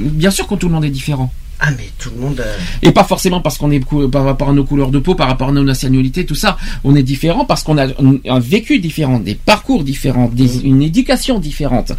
bien 0.00 0.30
sûr 0.30 0.46
que 0.46 0.54
tout 0.54 0.68
le 0.68 0.74
monde 0.74 0.84
est 0.84 0.90
différent. 0.90 1.32
Ah 1.60 1.70
mais 1.70 1.88
tout 1.98 2.10
le 2.14 2.20
monde. 2.20 2.40
euh, 2.40 2.56
Et 2.82 2.90
pas 2.92 3.04
forcément 3.04 3.40
parce 3.40 3.56
qu'on 3.58 3.70
est 3.70 3.80
par 4.10 4.24
rapport 4.24 4.50
à 4.50 4.52
nos 4.52 4.64
couleurs 4.64 4.90
de 4.90 4.98
peau, 4.98 5.14
par 5.14 5.28
rapport 5.28 5.48
à 5.48 5.52
nos 5.52 5.62
nationalités, 5.64 6.26
tout 6.26 6.34
ça. 6.34 6.58
On 6.82 6.94
est 6.96 7.02
différent 7.02 7.44
parce 7.44 7.62
qu'on 7.62 7.78
a 7.78 7.86
un, 7.86 8.38
vécu 8.40 8.78
différent, 8.80 9.18
des 9.18 9.34
parcours 9.34 9.84
différents, 9.84 10.28
des- 10.28 10.64
une 10.66 10.82
éducation 10.82 11.38
différente, 11.38 11.92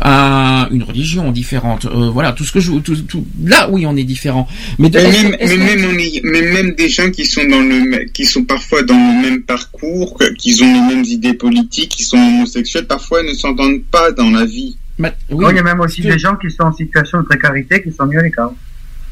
un- 0.00 0.68
une 0.70 0.82
religion 0.84 1.30
différente. 1.32 1.86
euh, 1.86 2.08
voilà, 2.10 2.32
tout 2.32 2.44
ce 2.44 2.52
que 2.52 2.60
je, 2.60 2.72
tout, 2.78 2.96
tout- 3.02 3.26
là, 3.44 3.68
oui, 3.70 3.84
on 3.86 3.96
est 3.96 4.04
différent. 4.04 4.46
Mais, 4.78 4.88
de, 4.88 4.98
Mais 4.98 5.04
est-ce 5.08 5.22
même, 5.22 5.32
que- 5.36 5.42
est-ce 5.42 5.54
mais 5.54 5.58
que- 5.74 5.80
même, 5.80 5.90
on 5.94 5.98
est- 5.98 6.20
mais 6.24 6.42
même 6.52 6.74
des 6.76 6.88
gens 6.88 7.10
qui 7.10 7.26
sont 7.26 7.44
dans 7.44 7.60
le, 7.60 8.04
qui 8.12 8.24
sont 8.24 8.44
parfois 8.44 8.82
dans 8.82 8.94
le 8.94 9.22
même 9.28 9.42
parcours, 9.42 10.16
qui 10.38 10.54
ont 10.62 10.72
les 10.72 10.94
mêmes 10.94 11.04
idées 11.04 11.34
politiques, 11.34 11.90
qui 11.90 12.04
sont 12.04 12.16
homosexuels, 12.16 12.86
parfois 12.86 13.22
ne 13.22 13.32
s'entendent 13.34 13.82
pas 13.90 14.12
dans 14.12 14.30
la 14.30 14.44
vie. 14.44 14.76
Oui, 14.98 15.08
Non, 15.30 15.50
il 15.50 15.56
y 15.56 15.58
a 15.58 15.62
même 15.62 15.80
aussi 15.80 16.02
des 16.02 16.18
gens 16.18 16.36
qui 16.36 16.50
sont 16.50 16.64
en 16.64 16.72
situation 16.74 17.18
de 17.20 17.24
précarité 17.24 17.82
qui 17.82 17.90
sont 17.90 18.06
mis 18.06 18.16
à 18.16 18.22
l'écart. 18.22 18.52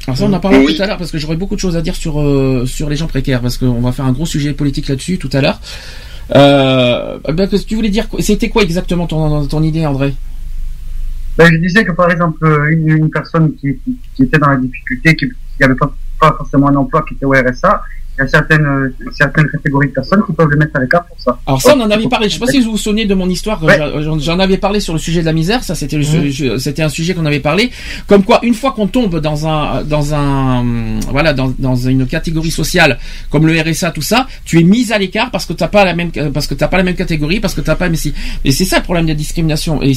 Alors 0.09 0.17
ça, 0.17 0.25
on 0.25 0.33
en 0.33 0.41
parlera 0.41 0.63
Oui. 0.65 0.75
tout 0.75 0.83
à 0.83 0.87
l'heure 0.87 0.97
parce 0.97 1.11
que 1.11 1.19
j'aurais 1.19 1.37
beaucoup 1.37 1.55
de 1.55 1.61
choses 1.61 1.77
à 1.77 1.83
dire 1.83 1.95
sur 1.95 2.19
euh, 2.19 2.65
sur 2.65 2.89
les 2.89 2.97
gens 2.97 3.07
précaires 3.09 3.43
parce 3.43 3.59
qu'on 3.59 3.81
va 3.83 3.93
faire 3.93 4.07
un 4.07 4.13
gros 4.13 4.25
sujet 4.25 4.55
politique 4.55 4.89
là-dessus 4.89 5.19
tout 5.19 5.29
à 5.35 5.43
l'heure. 5.43 5.61
Euh, 6.35 7.19
ben, 7.31 7.47
que 7.47 7.57
tu 7.57 7.75
voulais 7.75 7.91
dire 7.91 8.07
C'était 8.21 8.49
quoi 8.49 8.63
exactement 8.63 9.07
ton, 9.07 9.47
ton 9.47 9.63
idée, 9.63 9.85
André? 9.85 10.15
Ben, 11.37 11.51
je 11.53 11.59
disais 11.59 11.85
que 11.85 11.93
par 11.93 12.11
exemple, 12.11 12.39
une, 12.71 12.89
une 12.89 13.11
personne 13.11 13.55
qui, 13.57 13.77
qui, 13.85 13.99
qui 14.17 14.23
était 14.23 14.39
dans 14.39 14.49
la 14.49 14.57
difficulté, 14.57 15.15
qui 15.15 15.27
n'avait 15.61 15.75
pas, 15.75 15.95
pas 16.19 16.35
forcément 16.39 16.69
un 16.69 16.77
emploi, 16.77 17.05
qui 17.07 17.13
était 17.15 17.27
au 17.27 17.33
RSA, 17.33 17.83
il 18.19 18.23
y 18.23 18.25
a 18.25 18.29
certaines, 18.29 18.67
euh, 18.67 18.93
certaines 19.17 19.49
catégories 19.49 19.89
de 19.89 19.93
personnes 19.93 20.23
qui 20.27 20.33
peuvent 20.33 20.49
le 20.51 20.57
mettre 20.57 20.77
à 20.77 20.81
l'écart 20.81 21.05
pour 21.07 21.21
ça. 21.21 21.39
Alors 21.47 21.63
ça, 21.63 21.75
on 21.77 21.81
en 21.81 21.91
avait 21.91 22.09
parlé. 22.09 22.29
Je 22.29 22.35
sais 22.35 22.41
pas 22.41 22.47
si 22.47 22.61
vous 22.61 22.73
vous 22.73 22.77
souvenez 22.79 23.07
de 23.07 23.15
mon 23.15 23.29
histoire. 23.29 23.63
Ouais. 23.63 23.79
J'en- 24.03 24.39
avais 24.39 24.57
parlé 24.59 24.81
sur 24.81 24.93
le 24.93 24.99
sujet 24.99 25.21
de 25.21 25.27
la 25.27 25.33
misère. 25.33 25.63
Ça, 25.65 25.75
c'était 25.75 25.97
le 25.97 26.03
su- 26.05 26.59
c'était 26.59 26.83
un 26.83 26.89
sujet 26.89 27.15
qu'on 27.15 27.27
avait 27.27 27.41
parlé. 27.41 27.71
Comme 28.07 28.23
quoi, 28.25 28.39
une 28.43 28.55
fois 28.55 28.73
qu'on 28.73 28.87
tombe 28.87 29.21
dans 29.21 29.47
un 29.47 29.83
dans 29.85 30.15
un 30.15 30.61
hum, 30.61 31.01
voilà 31.11 31.33
dans, 31.33 31.53
dans 31.59 31.75
une 31.77 32.07
catégorie 32.07 32.51
sociale 32.51 32.99
comme 33.31 33.47
le 33.47 33.61
RSA, 33.61 33.91
tout 33.91 34.03
ça, 34.03 34.27
tu 34.45 34.59
es 34.61 34.63
mis 34.63 34.93
à 34.93 34.99
l'écart 34.99 35.31
parce 35.31 35.45
que 35.47 35.53
t'as 35.53 35.69
pas 35.69 35.85
la 35.85 35.95
même 35.95 36.11
parce 36.33 36.47
que 36.47 36.55
t'as 36.55 36.69
pas 36.69 36.77
la 36.77 36.83
même 36.85 36.95
catégorie, 36.97 37.41
parce 37.41 37.55
que 37.55 37.61
t'as 37.61 37.75
pas 37.77 37.89
mais 37.89 37.97
si 37.97 38.15
et 38.45 38.53
c'est 38.53 38.65
ça 38.65 38.79
le 38.79 38.83
problème 38.85 39.05
de 39.07 39.11
la 39.11 39.17
discrimination. 39.17 39.81
Et, 39.83 39.93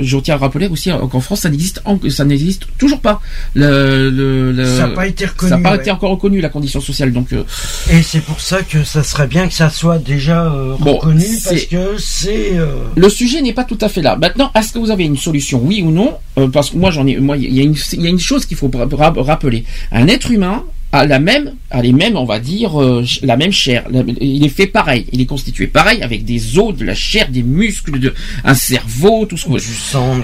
je 0.00 0.18
tiens 0.18 0.34
à 0.34 0.38
rappeler 0.38 0.66
aussi 0.68 0.90
euh, 0.90 0.98
qu'en 1.06 1.20
France, 1.20 1.40
ça 1.40 1.50
n'existe 1.50 1.82
ça 2.08 2.24
n'existe 2.24 2.66
toujours 2.78 3.00
pas. 3.00 3.20
Le, 3.54 4.10
le, 4.10 4.52
le- 4.52 4.64
Ça 4.64 4.86
n'a 4.88 4.94
pas 4.94 5.06
été 5.06 5.26
reconnu. 5.26 5.50
ça 5.50 5.56
n'a 5.56 5.62
pas 5.62 5.72
ouais. 5.72 5.80
été 5.82 5.90
encore 5.90 6.10
reconnu 6.10 6.40
la 6.40 6.48
condition 6.48 6.80
sociale. 6.80 7.12
Donc 7.12 7.32
euh, 7.32 7.44
Et 7.90 8.02
c'est 8.02 8.20
pour 8.20 8.40
ça 8.40 8.62
que 8.62 8.82
ça 8.84 9.02
serait 9.02 9.26
bien 9.26 9.46
que 9.46 9.54
ça 9.54 9.68
soit 9.70 9.98
déjà 9.98 10.46
euh, 10.46 10.74
Bon, 10.78 10.94
reconnu 10.96 11.24
parce 11.44 11.64
que 11.64 11.98
c'est. 11.98 12.56
euh, 12.58 12.66
Le 12.96 13.08
sujet 13.08 13.42
n'est 13.42 13.52
pas 13.52 13.64
tout 13.64 13.78
à 13.80 13.88
fait 13.88 14.00
là. 14.02 14.16
Maintenant, 14.16 14.50
est-ce 14.54 14.72
que 14.72 14.78
vous 14.78 14.90
avez 14.90 15.04
une 15.04 15.16
solution, 15.18 15.60
oui 15.62 15.82
ou 15.82 15.90
non? 15.90 16.14
Euh, 16.38 16.48
Parce 16.48 16.70
que 16.70 16.76
moi, 16.76 16.90
j'en 16.90 17.06
ai, 17.06 17.16
moi, 17.18 17.36
il 17.36 17.52
y 17.54 17.60
a 17.60 17.62
une, 17.62 17.76
il 17.92 18.02
y 18.02 18.06
a 18.06 18.10
une 18.10 18.18
chose 18.18 18.46
qu'il 18.46 18.56
faut 18.56 18.70
ra- 18.74 18.86
ra- 18.90 19.14
rappeler. 19.22 19.64
Un 19.92 20.08
être 20.08 20.30
humain 20.30 20.64
a 20.98 21.06
la 21.06 21.18
même, 21.18 21.54
a 21.70 21.82
les 21.82 21.92
mêmes, 21.92 22.16
on 22.16 22.24
va 22.24 22.38
dire, 22.38 22.80
euh, 22.80 23.04
la 23.22 23.36
même 23.36 23.50
chair. 23.50 23.84
La- 23.90 24.04
Il 24.20 24.44
est 24.44 24.48
fait 24.48 24.68
pareil. 24.68 25.06
Il 25.12 25.20
est 25.20 25.26
constitué 25.26 25.66
pareil 25.66 26.02
avec 26.02 26.24
des 26.24 26.56
os, 26.58 26.74
de 26.76 26.84
la 26.84 26.94
chair, 26.94 27.28
des 27.30 27.42
muscles, 27.42 27.98
de, 27.98 28.14
un 28.44 28.54
cerveau, 28.54 29.26
tout 29.26 29.36
ce 29.36 29.46
qu'on 29.46 29.54
veut. 29.54 29.58
sang. 29.60 30.16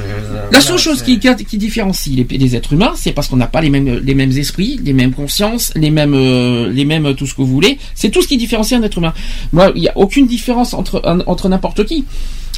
La 0.53 0.61
seule 0.61 0.79
chose 0.79 1.03
qui, 1.03 1.19
qui 1.19 1.59
différencie 1.59 2.15
les, 2.17 2.27
les 2.39 2.55
êtres 2.57 2.73
humains, 2.75 2.93
c'est 2.97 3.13
parce 3.13 3.27
qu'on 3.29 3.37
n'a 3.37 3.49
pas 3.49 3.61
les 3.61 3.71
mêmes, 3.71 4.01
les 4.05 4.15
mêmes 4.15 4.31
esprits, 4.39 4.79
les 4.85 4.93
mêmes 4.93 5.13
consciences, 5.13 5.73
les 5.75 5.91
mêmes, 5.91 6.15
euh, 6.15 6.71
les 6.73 6.85
mêmes 6.85 7.15
tout 7.17 7.27
ce 7.27 7.35
que 7.35 7.43
vous 7.43 7.49
voulez. 7.49 7.79
C'est 7.97 8.11
tout 8.11 8.23
ce 8.23 8.29
qui 8.29 8.37
différencie 8.37 8.79
un 8.81 8.83
être 8.85 8.99
humain. 8.99 9.13
Moi, 9.53 9.73
il 9.75 9.83
n'y 9.83 9.89
a 9.89 9.97
aucune 9.99 10.27
différence 10.29 10.73
entre, 10.73 11.03
un- 11.05 11.21
entre 11.27 11.49
n'importe 11.49 11.85
qui. 11.85 12.05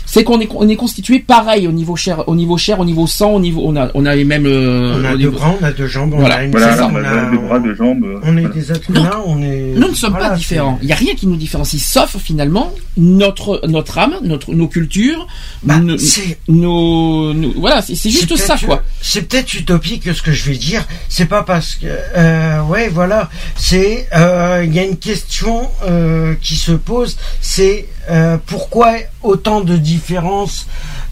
C'est 0.05 0.25
qu'on 0.25 0.41
est, 0.41 0.49
on 0.55 0.69
est 0.69 0.77
constitué 0.77 1.21
pareil 1.21 1.67
au 1.67 1.73
niveau 1.73 1.97
chair, 1.97 2.29
au 2.29 2.35
niveau 2.35 2.59
chair, 2.59 2.79
au 2.81 2.85
niveau 2.85 3.07
sang, 3.07 3.31
au 3.33 3.41
niveau, 3.41 3.63
on 3.65 3.77
a, 3.77 3.91
on 3.95 4.05
a 4.05 4.15
les 4.15 4.25
mêmes. 4.25 4.47
euh, 4.47 5.01
On 5.01 5.05
a 5.05 5.13
deux 5.13 5.17
niveau- 5.19 5.31
bras, 5.33 5.55
on 5.61 5.65
a 5.65 5.73
deux 5.73 5.87
jambes, 5.87 6.13
on 6.15 6.19
Voilà. 6.19 6.35
a 6.37 6.43
une 6.45 6.51
Voilà, 6.51 6.87
on 6.87 6.93
on 6.95 6.97
a 6.97 7.31
deux 7.31 7.39
bras, 7.39 7.59
deux 7.61 7.75
jambes. 7.75 8.05
On 8.25 8.37
est 8.37 8.49
des 8.53 8.71
êtres 8.73 8.93
Donc, 8.93 9.07
humains, 9.07 9.23
on 9.27 9.43
est. 9.43 9.73
Nous 9.77 9.89
ne 9.89 9.95
sommes 9.95 10.13
voilà, 10.13 10.31
pas 10.31 10.37
différents. 10.37 10.79
Il 10.83 10.87
n'y 10.87 10.93
a 10.93 10.97
rien 10.97 11.15
qui 11.15 11.27
nous 11.27 11.37
différencie, 11.37 11.83
sauf 11.83 12.17
finalement 12.19 12.73
notre, 12.99 13.63
notre 13.67 13.99
âme, 13.99 14.15
notre, 14.23 14.53
nos 14.53 14.69
cultures, 14.69 15.27
Bah, 15.63 15.79
nos, 15.79 15.97
c'est- 15.97 16.39
nos- 16.49 17.33
nos- 17.33 17.53
voilà, 17.59 17.81
c'est 17.83 17.95
c'est 17.95 18.11
juste 18.11 18.37
ça, 18.37 18.57
quoi. 18.65 18.83
C'est 19.01 19.23
peut-être 19.23 19.55
utopique 19.55 20.13
ce 20.13 20.21
que 20.23 20.33
je 20.33 20.45
vais 20.51 20.57
dire. 20.57 20.87
C'est 21.09 21.27
pas 21.27 21.43
parce 21.43 21.75
que, 21.77 21.87
euh, 22.17 22.63
ouais, 22.65 22.89
voilà. 22.89 23.31
C'est, 23.57 24.09
euh, 24.15 24.63
il 24.67 24.75
y 24.75 24.79
a 24.79 24.85
une 24.85 24.97
question 24.99 25.69
euh, 25.89 26.35
qui 26.43 26.57
se 26.57 26.73
pose. 26.73 27.17
C'est 27.41 27.87
euh, 28.11 28.37
pourquoi 28.47 28.95
autant 29.23 29.61
de 29.61 29.77
différences. 29.97 30.67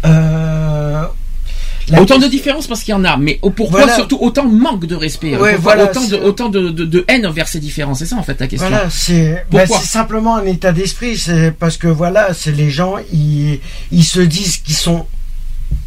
Euh, 0.05 1.03
la 1.89 2.01
autant 2.03 2.19
de 2.19 2.27
différences 2.29 2.67
parce 2.69 2.83
qu'il 2.85 2.93
y 2.93 2.95
en 2.97 3.05
a, 3.05 3.17
mais 3.17 3.41
pourquoi 3.57 3.81
Voilà. 3.81 3.95
surtout 3.97 4.19
autant 4.21 4.45
manque 4.47 4.87
de 4.87 4.95
respect, 4.95 5.37
Ouais, 5.37 5.57
voilà, 5.57 5.85
autant 5.85 6.01
de 6.05 6.07
c'est- 6.07 6.21
autant 6.21 6.49
de, 6.49 6.69
de, 6.71 6.85
de 6.85 7.05
haine 7.09 7.27
envers 7.27 7.49
ces 7.49 7.59
différences, 7.59 7.99
c'est 7.99 8.07
ça 8.07 8.17
en 8.17 8.23
fait 8.23 8.39
la 8.41 8.47
question. 8.47 8.69
Voilà, 8.69 8.89
c'est 8.91 9.45
c'est 9.67 9.87
simplement 9.99 10.37
un 10.37 10.45
état 10.47 10.73
d'esprit. 10.73 11.17
C'est 11.19 11.51
parce 11.51 11.77
que 11.77 11.89
voilà, 11.89 12.33
c'est 12.33 12.53
les 12.53 12.71
gens, 12.71 12.95
ils, 13.13 13.59
ils 13.91 14.05
se 14.05 14.21
disent 14.21 14.59
qu'ils 14.59 14.77
sont. 14.77 15.07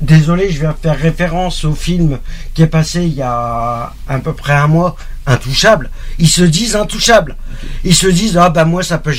Désolé, 0.01 0.49
je 0.49 0.59
vais 0.61 0.67
faire 0.81 0.97
référence 0.97 1.63
au 1.65 1.73
film 1.73 2.19
qui 2.53 2.61
est 2.63 2.67
passé 2.67 3.03
il 3.03 3.13
y 3.13 3.21
a 3.21 3.93
à 4.07 4.19
peu 4.19 4.33
près 4.33 4.53
un 4.53 4.67
mois, 4.67 4.95
Intouchable. 5.25 5.89
Ils 6.19 6.27
se 6.29 6.43
disent 6.43 6.75
intouchables. 6.75 7.35
Ils 7.85 7.95
se 7.95 8.07
disent 8.07 8.37
ah 8.37 8.49
bah 8.49 8.65
moi 8.65 8.83
ça 8.83 8.97
peut 8.97 9.13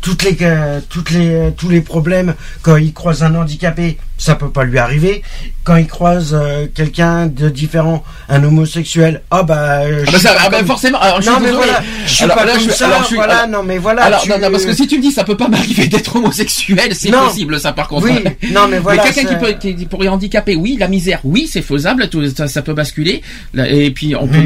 toutes 0.00 0.22
les 0.22 0.36
euh, 0.42 0.80
toutes 0.88 1.10
les 1.10 1.50
tous 1.56 1.68
les 1.68 1.82
problèmes 1.82 2.34
quand 2.62 2.76
ils 2.76 2.92
croisent 2.94 3.22
un 3.22 3.34
handicapé, 3.34 3.98
ça 4.16 4.34
peut 4.34 4.48
pas 4.50 4.64
lui 4.64 4.78
arriver. 4.78 5.22
Quand 5.64 5.76
ils 5.76 5.86
croisent 5.86 6.32
euh, 6.34 6.66
quelqu'un 6.74 7.26
de 7.26 7.48
différent, 7.48 8.02
un 8.28 8.42
homosexuel, 8.42 9.22
ah 9.30 9.42
bah, 9.42 9.82
euh, 9.82 10.04
Ah 10.06 10.10
bah, 10.10 10.18
suis 10.18 10.20
ça- 10.26 10.34
ah 10.38 10.48
bah, 10.48 10.58
comme- 10.58 10.66
forcément. 10.66 10.98
Alors, 11.00 11.18
je 11.18 11.22
suis 11.22 11.30
non 11.32 11.38
mais 11.40 11.46
désolé. 11.48 11.64
voilà, 11.66 11.82
je 12.06 12.12
suis 12.12 12.24
Alors, 12.24 12.36
pas 12.36 12.44
là, 12.46 12.52
comme 12.52 12.60
je 12.62 12.68
suis- 12.68 12.78
ça. 12.78 12.86
alors, 12.86 13.00
je 13.02 13.06
suis- 13.06 13.16
voilà, 13.16 13.46
non 13.46 13.62
mais 13.62 13.78
voilà. 13.78 14.04
Alors 14.04 14.22
tu- 14.22 14.30
non, 14.30 14.38
non, 14.40 14.50
parce 14.50 14.64
que 14.64 14.72
si 14.72 14.86
tu 14.88 14.96
me 14.96 15.02
dis 15.02 15.12
ça 15.12 15.22
peut 15.24 15.36
pas 15.36 15.48
m'arriver 15.54 15.86
d'être 15.86 16.16
homosexuel, 16.16 16.94
c'est 16.94 17.10
possible 17.10 17.60
ça 17.60 17.72
par 17.72 17.88
contre. 17.88 18.06
Oui, 18.06 18.24
non 18.52 18.68
mais 18.68 18.78
voilà. 18.80 19.02
mais 19.04 19.12
quelqu'un 19.12 19.28
qui 19.28 19.36
peut 19.36 19.52
qui 19.58 19.86
pourrait 19.86 20.08
handicaper, 20.08 20.56
oui, 20.56 20.76
la 20.80 20.88
misère, 20.88 21.20
oui, 21.24 21.48
c'est 21.52 21.62
faisable, 21.62 22.08
tout, 22.08 22.24
ça, 22.34 22.48
ça 22.48 22.62
peut 22.62 22.74
basculer. 22.74 23.22
Et 23.56 23.90
puis 23.90 24.16
on 24.16 24.26
peut 24.26 24.38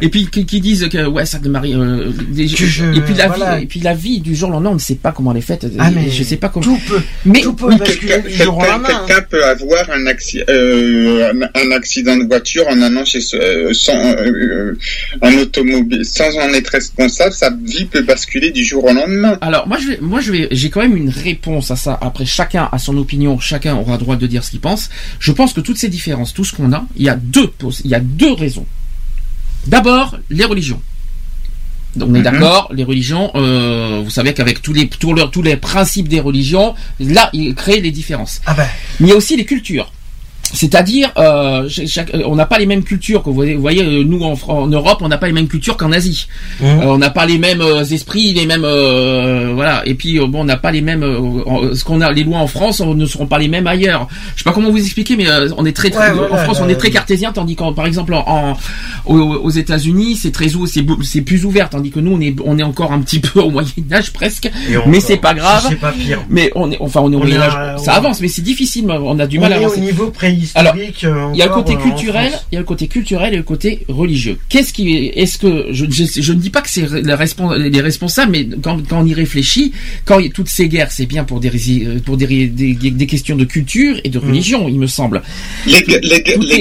et 0.00 0.08
puis 0.08 0.26
qui, 0.30 0.46
qui 0.46 0.60
disent 0.60 0.88
que 0.88 1.06
ouais 1.06 1.26
ça 1.26 1.38
euh, 1.44 2.10
des- 2.30 2.46
Que 2.46 2.64
je- 2.66 2.84
et 2.96 3.00
puis 3.00 3.14
la 3.14 3.28
voilà. 3.28 3.56
vie 3.58 3.62
et 3.64 3.66
puis 3.66 3.80
la 3.80 3.94
vie 3.94 4.20
du 4.20 4.34
jour 4.34 4.48
au 4.48 4.52
lendemain, 4.52 4.70
on 4.70 4.74
ne 4.74 4.78
sait 4.78 4.94
pas 4.94 5.12
comment 5.12 5.32
elle 5.32 5.38
est 5.38 5.42
faite. 5.42 5.66
Ah, 5.78 5.90
mais 5.90 6.10
je 6.10 6.22
sais 6.22 6.36
pas 6.36 6.48
comment. 6.48 6.64
tout 6.64 6.78
peut, 6.88 7.00
Mais 7.24 7.40
tout 7.40 7.52
peut 7.54 7.68
quelqu'un 7.78 9.22
peut 9.28 9.44
avoir 9.44 9.90
un, 9.90 10.04
acci- 10.04 10.42
euh, 10.48 11.32
un, 11.32 11.60
un 11.60 11.70
accident 11.72 12.16
de 12.16 12.24
voiture 12.24 12.64
en 12.68 12.80
allant 12.82 13.04
chez 13.04 13.20
euh, 13.34 13.72
sans 13.72 13.94
euh, 13.96 14.74
un 15.22 15.34
automobile 15.38 16.04
sans 16.04 16.36
en 16.38 16.52
être 16.54 16.68
responsable, 16.68 17.32
sa 17.32 17.50
vie 17.50 17.84
peut 17.84 18.02
basculer 18.02 18.50
du 18.50 18.64
jour 18.64 18.84
au 18.84 18.92
lendemain. 18.92 19.38
Alors 19.40 19.66
moi 19.68 19.78
je 19.80 19.88
vais, 19.88 19.98
moi 20.00 20.20
je 20.20 20.32
vais, 20.32 20.48
j'ai 20.50 20.70
quand 20.70 20.80
même 20.80 20.96
une 20.96 21.10
réponse 21.10 21.70
à 21.70 21.76
ça. 21.76 21.98
Après 22.00 22.26
chacun 22.26 22.68
a 22.72 22.78
son 22.78 22.96
opinion, 22.96 23.38
chacun 23.38 23.74
aura 23.76 23.98
droit 23.98 24.16
de 24.16 24.26
dire 24.26 24.44
ce 24.44 24.50
qu'il 24.50 24.60
pense. 24.60 24.90
Je 25.18 25.32
pense 25.32 25.52
que 25.52 25.60
toutes 25.60 25.78
ces 25.78 25.88
différences, 25.88 26.32
tout 26.34 26.44
ce 26.44 26.54
qu'on 26.54 26.72
a, 26.72 26.84
il 26.96 27.04
y 27.04 27.08
a 27.08 27.16
deux, 27.16 27.46
pos- 27.48 27.80
il 27.84 27.90
y 27.90 27.94
a 27.94 28.00
deux 28.00 28.32
raisons. 28.32 28.66
D'abord 29.66 30.16
les 30.30 30.44
religions. 30.44 30.80
Donc, 31.96 32.10
on 32.10 32.14
est 32.14 32.18
Mhm. 32.18 32.24
d'accord, 32.24 32.70
les 32.72 32.84
religions, 32.84 33.32
euh, 33.34 34.00
vous 34.04 34.10
savez 34.10 34.32
qu'avec 34.32 34.62
tous 34.62 34.72
les, 34.72 34.88
tous, 34.88 35.12
leurs- 35.12 35.30
tous 35.30 35.42
les 35.42 35.56
principes 35.56 36.08
des 36.08 36.20
religions, 36.20 36.74
là, 37.00 37.30
ils 37.32 37.54
créent 37.54 37.80
les 37.80 37.90
différences. 37.90 38.40
Ah 38.46 38.54
ben, 38.54 38.66
Mais 39.00 39.08
il 39.08 39.10
y 39.10 39.12
a 39.12 39.16
aussi 39.16 39.36
les 39.36 39.44
cultures. 39.44 39.92
C'est-à-dire, 40.52 41.12
euh, 41.16 41.68
chaque- 41.68 42.12
on 42.26 42.34
n'a 42.34 42.46
pas 42.46 42.58
les 42.58 42.66
mêmes 42.66 42.82
cultures. 42.82 43.22
que 43.22 43.28
Vous 43.28 43.34
voyez, 43.34 43.54
vous 43.54 43.60
voyez, 43.60 43.82
euh, 43.82 44.04
nous 44.04 44.20
en, 44.22 44.66
Europe, 44.66 44.98
on 45.00 45.08
n'a 45.08 45.18
pas 45.18 45.26
les 45.26 45.32
mêmes 45.32 45.48
cultures 45.48 45.76
qu'en 45.76 45.92
Asie. 45.92 46.26
Mmh. 46.60 46.64
Euh, 46.64 46.80
on 46.86 46.98
n'a 46.98 47.10
pas 47.10 47.24
les 47.26 47.38
mêmes 47.38 47.60
euh, 47.60 47.84
esprits, 47.84 48.32
les 48.32 48.46
mêmes 48.46 48.64
euh, 48.64 49.52
voilà. 49.54 49.82
Et 49.86 49.94
puis 49.94 50.18
bon, 50.18 50.40
on 50.40 50.44
n'a 50.44 50.56
pas 50.56 50.70
les 50.72 50.80
mêmes. 50.80 51.02
euh, 51.02 51.74
ce 51.74 51.84
qu'on 51.84 52.00
a, 52.00 52.10
les 52.12 52.24
lois 52.24 52.38
en 52.38 52.46
France 52.46 52.80
on 52.80 52.94
ne 52.94 53.06
seront 53.06 53.26
pas 53.26 53.38
les 53.38 53.48
mêmes 53.48 53.66
ailleurs. 53.66 54.08
Je 54.34 54.38
sais 54.42 54.44
pas 54.44 54.52
comment 54.52 54.70
vous 54.70 54.78
expliquer, 54.78 55.16
mais 55.16 55.28
euh, 55.28 55.48
on 55.56 55.64
est 55.64 55.72
très, 55.76 55.90
très 55.90 56.10
Ouais, 56.12 56.28
en 56.30 56.36
France, 56.38 56.58
on 56.62 56.68
est 56.68 56.74
très 56.76 56.90
cartésien, 56.90 57.32
tandis 57.32 57.54
qu'en 57.56 57.72
par 57.72 57.86
exemple 57.86 58.14
en, 58.14 58.24
en- 58.26 58.56
aux, 59.06 59.50
États-Unis, 59.50 60.16
c'est 60.16 60.30
très 60.32 60.54
ou- 60.56 60.66
c'est 60.66 60.84
c'est 61.02 61.20
plus 61.22 61.44
ouvert, 61.44 61.68
tandis 61.70 61.90
que 61.90 62.00
nous, 62.00 62.12
on 62.16 62.20
est 62.20 62.34
on 62.44 62.58
est 62.58 62.62
encore 62.62 62.92
un 62.92 63.00
petit 63.00 63.18
peu 63.20 63.40
au 63.40 63.50
Moyen 63.50 63.68
Âge 63.92 64.12
presque. 64.12 64.50
on- 64.84 64.88
Mais 64.88 65.00
c'est 65.00 65.16
pas 65.18 65.34
grave. 65.34 65.64
C'est 65.68 65.76
pas 65.80 65.92
pire. 65.92 66.20
Mais 66.28 66.50
on 66.54 66.70
est 66.70 66.78
enfin 66.80 67.00
on 67.02 67.12
est 67.12 67.16
au 67.16 67.20
Moyen 67.20 67.40
Âge. 67.40 67.80
Ça 67.84 67.94
avance, 67.94 68.20
mais 68.20 68.28
c'est 68.28 68.42
difficile. 68.42 68.86
On 68.90 69.18
a 69.18 69.26
du 69.26 69.38
mal 69.38 69.52
à 69.52 69.56
est 69.56 69.60
au 69.60 69.64
avancer. 69.66 69.80
niveau 69.80 70.06
préhistorique. 70.48 71.04
euh, 71.04 71.30
Il 71.34 71.38
y 71.38 71.42
a 71.42 71.46
le 71.46 71.52
côté 71.52 71.74
euh, 71.74 71.76
culturel, 71.76 72.32
il 72.50 72.54
y 72.54 72.56
a 72.56 72.60
le 72.60 72.66
côté 72.66 72.88
culturel 72.88 73.34
et 73.34 73.36
le 73.36 73.42
côté 73.42 73.84
religieux. 73.88 74.38
Qu'est-ce 74.48 74.72
qui 74.72 75.06
est-ce 75.14 75.38
que 75.38 75.66
je, 75.70 75.86
je, 75.90 76.04
je 76.20 76.32
ne 76.32 76.38
dis 76.40 76.50
pas 76.50 76.62
que 76.62 76.70
c'est 76.70 76.82
les, 76.82 77.14
respons- 77.14 77.54
les 77.54 77.80
responsables, 77.80 78.32
mais 78.32 78.46
quand, 78.62 78.80
quand 78.88 79.00
on 79.02 79.06
y 79.06 79.14
réfléchit, 79.14 79.72
quand 80.04 80.18
il 80.18 80.26
y 80.26 80.28
a 80.28 80.32
toutes 80.32 80.48
ces 80.48 80.68
guerres, 80.68 80.90
c'est 80.92 81.06
bien 81.06 81.24
pour 81.24 81.40
des 81.40 81.50
rési- 81.50 82.00
pour 82.02 82.16
des, 82.16 82.46
des, 82.46 82.74
des 82.74 83.06
questions 83.06 83.36
de 83.36 83.44
culture 83.44 84.00
et 84.04 84.08
de 84.08 84.18
religion, 84.18 84.68
il 84.68 84.78
me 84.78 84.86
semble. 84.86 85.22
Les, 85.66 85.82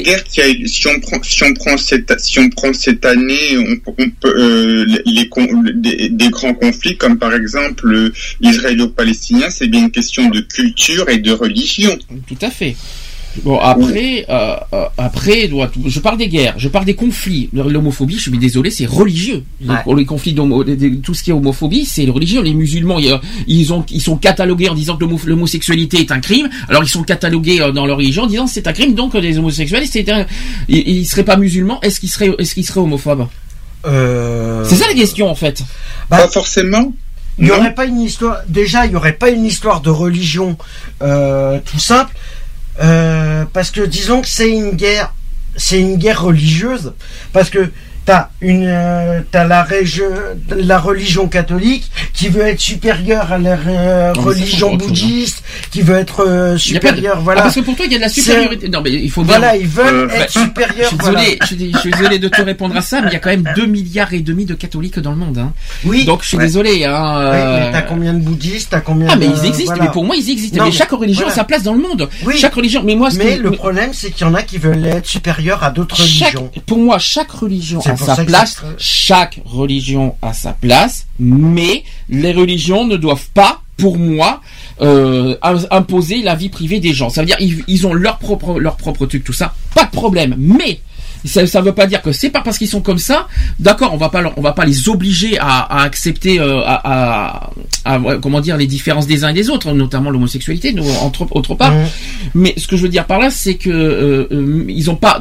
guerres 0.01 0.23
qui 0.23 0.41
a 0.41 0.49
eu, 0.49 0.67
si 0.67 0.87
on 0.87 0.99
prend, 0.99 1.21
si 1.23 1.43
on 1.43 1.53
prend 1.53 1.77
cette, 1.77 2.19
si 2.19 2.39
on 2.39 2.49
prend 2.49 2.73
cette 2.73 3.05
année, 3.05 3.57
on, 3.57 3.91
on 4.03 4.09
peut, 4.21 4.33
euh, 4.37 4.85
les, 4.87 5.01
les 5.13 5.29
con- 5.29 5.47
des, 5.73 6.09
des 6.09 6.29
grands 6.29 6.53
conflits, 6.53 6.97
comme 6.97 7.17
par 7.17 7.33
exemple 7.33 7.87
euh, 7.91 8.13
l'israélo-palestinien, 8.41 9.49
c'est 9.49 9.67
bien 9.67 9.81
une 9.81 9.91
question 9.91 10.29
de 10.29 10.39
culture 10.41 11.09
et 11.09 11.17
de 11.17 11.31
religion. 11.31 11.97
Tout 12.27 12.37
à 12.41 12.49
fait. 12.49 12.75
Bon 13.43 13.59
après, 13.59 14.25
euh, 14.29 14.55
euh, 14.73 14.85
après, 14.97 15.47
doit- 15.47 15.71
je 15.85 15.99
parle 15.99 16.17
des 16.17 16.27
guerres, 16.27 16.55
je 16.57 16.67
parle 16.67 16.85
des 16.85 16.95
conflits. 16.95 17.49
L'homophobie, 17.53 18.15
je 18.15 18.21
suis 18.29 18.37
désolé, 18.37 18.71
c'est 18.71 18.85
religieux. 18.87 19.43
Ouais. 19.65 19.75
les 19.95 20.05
conflits, 20.05 20.35
tout 21.03 21.13
ce 21.13 21.23
qui 21.23 21.29
est 21.29 21.33
homophobie, 21.33 21.85
c'est 21.85 22.05
religieux. 22.09 22.41
Les 22.41 22.53
musulmans, 22.53 22.97
ils 23.47 23.71
ont, 23.73 23.85
ils 23.91 24.01
sont 24.01 24.17
catalogués 24.17 24.69
en 24.69 24.73
disant 24.75 24.97
que 24.97 25.05
l'homo- 25.05 25.19
l'homosexualité 25.25 25.99
est 25.99 26.11
un 26.11 26.19
crime. 26.19 26.49
Alors 26.67 26.83
ils 26.83 26.89
sont 26.89 27.03
catalogués 27.03 27.61
euh, 27.61 27.71
dans 27.71 27.85
leur 27.85 27.97
religion 27.97 28.23
en 28.23 28.27
disant 28.27 28.45
que 28.45 28.51
c'est 28.51 28.67
un 28.67 28.73
crime, 28.73 28.93
donc 28.95 29.13
les 29.13 29.37
homosexuels, 29.37 29.85
c'est 29.89 30.09
un, 30.09 30.25
ils, 30.67 30.87
ils 30.87 31.05
seraient 31.05 31.23
pas 31.23 31.37
musulmans. 31.37 31.79
Est-ce 31.81 31.99
qu'ils 31.99 32.09
seraient, 32.09 32.31
est-ce 32.39 32.53
qu'ils 32.55 32.65
seraient 32.65 32.81
homophobes? 32.81 33.27
Euh, 33.85 34.63
C'est 34.65 34.75
ça 34.75 34.87
la 34.87 34.93
question 34.93 35.29
en 35.29 35.35
fait. 35.35 35.61
Bah, 36.09 36.17
Pas 36.17 36.27
forcément. 36.27 36.93
Il 37.37 37.45
n'y 37.45 37.51
aurait 37.51 37.73
pas 37.73 37.85
une 37.85 38.01
histoire. 38.01 38.39
Déjà, 38.49 38.85
il 38.85 38.89
n'y 38.89 38.95
aurait 38.97 39.13
pas 39.13 39.29
une 39.29 39.45
histoire 39.45 39.79
de 39.79 39.89
religion 39.89 40.57
euh, 41.01 41.57
tout 41.63 41.79
simple, 41.79 42.13
euh, 42.81 43.45
parce 43.51 43.71
que 43.71 43.81
disons 43.81 44.21
que 44.21 44.27
c'est 44.27 44.49
une 44.49 44.71
guerre, 44.71 45.13
c'est 45.55 45.79
une 45.79 45.97
guerre 45.97 46.23
religieuse, 46.23 46.93
parce 47.33 47.49
que 47.49 47.71
t'as 48.09 48.29
une, 48.41 48.65
euh, 48.67 49.21
t'as 49.31 49.43
la 49.45 49.61
région, 49.61 50.05
la 50.57 50.79
religion 50.79 51.27
catholique 51.27 51.89
qui 52.13 52.27
veut 52.29 52.41
être 52.41 52.59
supérieure 52.59 53.31
à 53.31 53.37
la 53.37 53.51
euh, 53.67 54.13
Non, 54.15 54.21
religion 54.21 54.73
hein. 54.73 54.77
bouddhiste, 54.77 55.43
qui 55.71 55.81
veut 55.81 55.95
être 55.95 56.25
euh, 56.27 56.53
de- 56.53 56.57
supérieure. 56.57 57.17
Ah, 57.17 57.21
Voilà. 57.23 57.41
parce 57.43 57.55
que 57.55 57.59
pour 57.59 57.75
toi, 57.75 57.85
il 57.85 57.91
y 57.91 57.95
a 57.95 57.97
de 57.99 58.03
la 58.03 58.09
supériorité. 58.09 58.67
Non 58.69 58.81
mais 58.81 58.91
il 58.91 59.11
faut 59.11 59.23
bien. 59.23 59.37
Voilà, 59.37 59.55
ils 59.55 59.67
veulent 59.67 60.09
être 60.11 60.33
Je 60.33 60.39
supérieurs. 60.39 60.87
suis 60.87 60.97
voilà. 60.99 61.19
désolé, 61.19 61.37
je 61.41 61.45
suis, 61.45 61.71
je 61.73 61.77
suis 61.77 61.91
désolé 61.91 62.17
de 62.19 62.27
te 62.27 62.41
répondre 62.41 62.75
à 62.75 62.81
ça, 62.81 63.01
mais 63.01 63.09
il 63.09 63.13
y 63.13 63.15
a 63.15 63.19
quand 63.19 63.29
même 63.29 63.47
2 63.55 63.65
milliards 63.67 64.13
et 64.13 64.21
demi 64.21 64.45
de 64.45 64.55
catholiques 64.55 64.99
dans 64.99 65.11
le 65.11 65.17
monde. 65.17 65.37
Hein. 65.37 65.53
Oui. 65.85 66.05
Donc 66.05 66.23
je 66.23 66.29
suis 66.29 66.37
Ouais. 66.37 66.45
désolé. 66.45 66.85
Hein, 66.85 67.29
mais 67.31 67.71
t'as 67.71 67.81
combien 67.83 68.13
de 68.13 68.19
bouddhistes, 68.19 68.69
t'as 68.71 68.81
combien 68.81 69.07
Ah 69.11 69.15
mais 69.17 69.27
ils 69.27 69.45
existent, 69.45 69.65
voilà. 69.73 69.83
mais 69.83 69.91
pour 69.91 70.03
moi 70.05 70.15
ils 70.15 70.29
existent. 70.31 70.57
Non, 70.57 70.63
mais 70.63 70.69
mais 70.71 70.75
chaque 70.75 70.91
religion 70.91 71.21
voilà. 71.25 71.33
a 71.33 71.35
sa 71.35 71.43
place 71.43 71.61
dans 71.63 71.73
le 71.73 71.81
monde. 71.81 72.09
Oui. 72.25 72.37
Chaque 72.37 72.53
religion. 72.55 72.81
Mais 72.83 72.95
moi, 72.95 73.09
Mais 73.17 73.37
que, 73.37 73.43
le 73.43 73.51
problème, 73.51 73.91
c'est 73.93 74.09
qu'il 74.11 74.25
y 74.25 74.29
en 74.29 74.33
a 74.33 74.41
qui 74.41 74.57
veulent 74.57 74.85
être 74.85 75.05
supérieurs 75.05 75.63
à 75.63 75.69
d'autres 75.69 75.95
religions. 75.99 76.49
pour 76.65 76.79
moi, 76.79 76.97
chaque 76.97 77.29
religion 77.31 77.79
a 77.81 77.95
sa 78.05 78.15
place. 78.25 78.57
c'est- 78.61 78.75
Chaque 78.77 79.39
religion 79.45 80.15
a 80.21 80.33
sa 80.33 80.53
place, 80.53 81.07
mais 81.19 81.83
les 82.09 82.31
religions 82.33 82.85
ne 82.85 82.97
doivent 82.97 83.29
pas, 83.33 83.61
pour 83.77 83.97
moi, 83.97 84.41
euh, 84.81 85.35
im- 85.41 85.65
imposer 85.71 86.21
la 86.21 86.35
vie 86.35 86.49
privée 86.49 86.79
des 86.79 86.93
gens. 86.93 87.09
Ça 87.09 87.21
veut 87.21 87.27
dire 87.27 87.37
ils, 87.39 87.63
ils 87.67 87.87
ont 87.87 87.93
leur 87.93 88.17
propre 88.17 88.59
leur 88.59 88.75
propre 88.75 89.05
truc, 89.05 89.23
tout 89.23 89.33
ça, 89.33 89.53
pas 89.73 89.85
de 89.85 89.91
problème. 89.91 90.35
Mais 90.37 90.79
ça, 91.25 91.45
ça 91.47 91.59
veut 91.61 91.73
pas 91.73 91.85
dire 91.85 92.01
que 92.01 92.11
c'est 92.13 92.29
pas 92.29 92.41
parce 92.41 92.57
qu'ils 92.57 92.67
sont 92.69 92.81
comme 92.81 92.97
ça. 92.99 93.27
D'accord, 93.59 93.93
on 93.93 93.97
va 93.97 94.09
pas 94.09 94.21
leur- 94.21 94.37
on 94.37 94.41
va 94.41 94.51
pas 94.53 94.65
les 94.65 94.87
obliger 94.89 95.37
à, 95.39 95.59
à 95.59 95.83
accepter 95.83 96.39
euh, 96.39 96.61
à, 96.65 96.81
à- 96.83 97.49
à- 97.85 97.99
ouais, 97.99 98.17
comment 98.21 98.39
dire 98.41 98.55
les 98.57 98.67
différences 98.67 99.07
des 99.07 99.23
uns 99.25 99.29
et 99.29 99.33
des 99.33 99.49
autres, 99.49 99.71
notamment 99.73 100.09
l'homosexualité, 100.11 100.73
entre 101.01 101.27
autre 101.31 101.55
part. 101.55 101.73
Mais 102.35 102.53
ce 102.57 102.67
que 102.67 102.75
je 102.77 102.83
veux 102.83 102.89
dire 102.89 103.05
par 103.05 103.19
là, 103.19 103.29
c'est 103.31 103.55
que 103.55 103.69
euh, 103.69 104.27
euh, 104.31 104.65
ils 104.69 104.89
ont 104.89 104.95
pas 104.95 105.19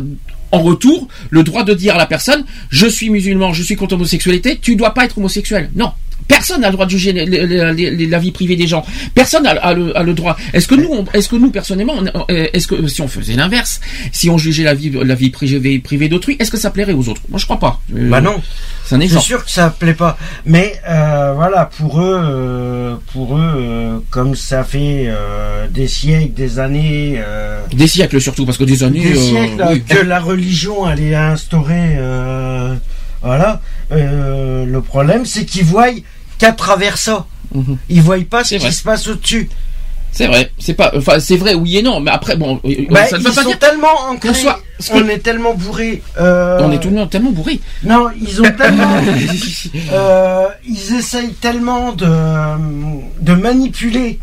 en 0.53 0.63
retour 0.63 1.09
le 1.31 1.43
droit 1.43 1.65
de 1.65 1.75
dire 1.75 1.95
à 1.95 1.99
la 1.99 2.07
personne 2.07 2.45
je 2.71 2.87
suis 2.87 3.11
musulman, 3.11 3.53
je 3.53 3.63
suis 3.63 3.77
contre 3.77 3.95
l'homosexualité, 3.95 4.59
tu 4.61 4.77
dois 4.77 4.95
pas 4.95 5.05
être 5.05 5.19
homosexuel. 5.19 5.71
Non. 5.75 5.93
Personne 6.29 6.61
n'a 6.61 6.69
le 6.69 6.75
droit 6.75 6.87
de 6.87 6.91
juger 6.91 7.13
les- 7.13 7.25
les- 7.27 7.47
les- 7.73 7.91
les- 7.91 8.07
la 8.07 8.19
vie 8.19 8.31
privée 8.33 8.55
des 8.55 8.67
gens. 8.67 8.85
Personne 9.15 9.43
n'a 9.45 9.51
a 9.51 9.75
le, 9.75 9.97
a 9.97 10.03
le 10.03 10.15
droit. 10.15 10.37
Est-ce 10.53 10.69
que 10.69 10.75
nous, 10.77 11.05
est-ce 11.15 11.29
que 11.29 11.37
nous 11.37 11.51
personnellement, 11.51 11.95
on- 12.15 12.25
est-ce 12.29 12.67
que 12.69 12.87
si 12.87 13.01
on 13.03 13.09
faisait 13.09 13.35
l'inverse, 13.35 13.81
si 14.13 14.29
on 14.31 14.39
jugeait 14.39 14.63
la 14.65 14.75
vie, 14.75 14.91
la 14.91 15.15
vie 15.15 15.31
privée, 15.31 15.79
privée 15.79 16.09
d'autrui, 16.09 16.37
est-ce 16.39 16.51
que 16.51 16.57
ça 16.59 16.71
plairait 16.71 16.93
aux 16.93 17.09
autres? 17.09 17.23
Moi, 17.31 17.39
je 17.39 17.45
crois 17.47 17.59
pas. 17.59 17.81
Euh, 17.97 18.09
Bah 18.11 18.21
non. 18.21 18.37
C'est 18.85 18.95
un 18.95 18.99
C'est 19.01 19.05
exemple. 19.05 19.25
sûr 19.27 19.45
que 19.45 19.51
ça 19.51 19.71
plaît 19.71 19.95
pas. 19.95 20.17
Mais 20.47 20.81
euh, 20.89 21.33
voilà, 21.35 21.67
pour 21.79 22.01
eux, 22.01 22.21
euh, 22.23 22.95
pour 23.13 23.37
eux, 23.37 23.41
euh, 23.57 23.99
comme 24.11 24.35
ça 24.35 24.65
fait 24.65 25.05
euh, 25.09 25.67
des 25.69 25.89
siècles, 25.89 26.35
des 26.35 26.59
années, 26.59 27.17
euh, 27.19 27.61
Des 27.73 27.87
siècles 27.87 28.21
surtout, 28.21 28.47
parce 28.47 28.57
que 28.59 28.65
des 28.65 28.83
années. 28.83 29.01
des 29.01 29.15
siècles 29.17 29.63
oui. 29.71 29.83
que 29.83 29.99
la 30.05 30.21
religion 30.21 30.89
elle 30.91 31.03
est 31.03 31.15
instaurée. 31.15 31.97
euh, 31.97 32.75
voilà. 33.23 33.61
Euh, 33.93 34.65
le 34.65 34.81
problème, 34.81 35.25
c'est 35.27 35.45
qu'ils 35.45 35.65
voient 35.65 35.89
qu'à 36.39 36.53
travers 36.53 36.97
ça. 36.99 37.27
Mhm. 37.55 37.79
Ils 37.89 38.03
voient 38.03 38.17
pas 38.29 38.45
ce 38.45 38.55
qui 38.57 38.73
se 38.73 38.83
passe 38.83 39.07
au-dessus. 39.09 39.49
C'est 40.11 40.27
vrai. 40.27 40.51
C'est 40.59 40.75
pas. 40.75 40.91
Enfin, 40.97 41.21
c'est 41.21 41.37
vrai. 41.37 41.55
Oui 41.55 41.77
et 41.77 41.83
non. 41.83 42.01
Mais 42.01 42.11
après, 42.11 42.35
bon, 42.37 42.61
Bah, 42.91 43.07
ça 43.07 43.19
ne 43.19 43.23
veut 43.23 43.31
pas 43.33 43.45
dire. 43.45 43.59
tellement 43.59 43.95
ancrés. 44.09 44.33
soit- 44.35 44.59
que- 44.79 44.93
On 44.95 45.09
est 45.09 45.19
tellement 45.19 45.55
bourrés. 45.55 46.03
euh, 46.19 46.59
On 46.63 46.73
est 46.73 46.79
tout 46.81 46.89
le 46.89 46.95
monde 46.97 47.11
tellement 47.11 47.31
bourré. 47.31 47.61
Non, 47.85 48.09
ils 48.21 48.41
ont 48.41 48.51
tellement. 48.57 48.91
euh, 49.93 50.47
ils 50.67 50.95
essayent 50.95 51.35
tellement 51.35 51.93
de, 51.93 52.07
de 53.21 53.33
manipuler 53.35 54.19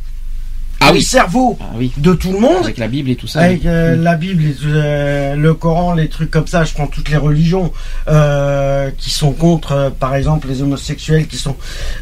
Ah 0.88 0.92
le 0.92 0.98
oui. 0.98 1.04
cerveau 1.04 1.58
Ah 1.62 1.66
oui. 1.78 1.92
de 1.98 2.14
tout 2.14 2.32
le 2.32 2.40
monde. 2.40 2.64
Avec 2.64 2.78
la 2.78 2.88
Bible 2.88 3.10
et 3.10 3.16
tout 3.16 3.28
ça. 3.28 3.42
Avec 3.42 3.66
euh, 3.66 3.96
oui. 3.98 4.04
la 4.04 4.16
Bible, 4.16 4.44
les- 4.44 4.56
euh, 4.66 5.36
le 5.36 5.54
Coran, 5.54 5.94
les 5.94 6.08
trucs 6.10 6.32
comme 6.32 6.48
ça, 6.48 6.64
je 6.64 6.74
prends 6.74 6.88
toutes 6.88 7.10
les 7.10 7.18
religions 7.18 7.72
euh, 8.08 8.90
qui 8.98 9.10
sont 9.10 9.32
contre, 9.32 9.92
par 10.00 10.16
exemple, 10.16 10.48
les 10.48 10.62
homosexuels, 10.62 11.28
qui 11.28 11.38
sont, 11.38 11.56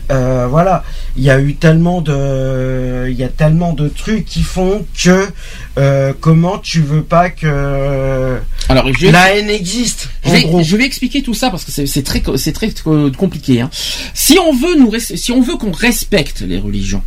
voilà, 0.10 0.84
il 1.18 1.24
y 1.24 1.30
a 1.30 1.40
eu 1.40 1.56
tellement 1.56 2.02
de, 2.02 3.08
il 3.10 3.16
y 3.18 3.24
a 3.24 3.30
tellement 3.30 3.74
de 3.74 3.88
trucs 3.88 4.26
qui 4.26 4.42
font 4.44 4.86
que 5.02 5.28
comment 6.20 6.58
tu 6.58 6.82
veux 6.82 7.04
pas 7.04 7.30
que 7.30 8.38
Alors, 8.70 8.88
je 8.94 9.08
la 9.08 9.36
haine 9.36 9.50
existe. 9.50 10.10
je 10.26 10.32
vais, 10.32 10.42
gros. 10.44 10.62
je 10.64 10.76
vais 10.76 10.86
expliquer 10.86 11.22
tout 11.24 11.34
ça 11.34 11.50
parce 11.50 11.64
que 11.66 11.72
c'est 11.72 12.04
très, 12.04 12.22
très 12.22 12.72
compliqué. 13.18 13.62
Hein. 13.62 13.70
Si 14.14 14.38
on 14.40 14.54
veut 14.54 14.76
nous, 14.80 14.92
si 15.00 15.32
on 15.32 15.42
veut 15.42 15.56
qu'on 15.58 15.72
respecte 15.72 16.42
les 16.42 16.60
religions, 16.60 17.04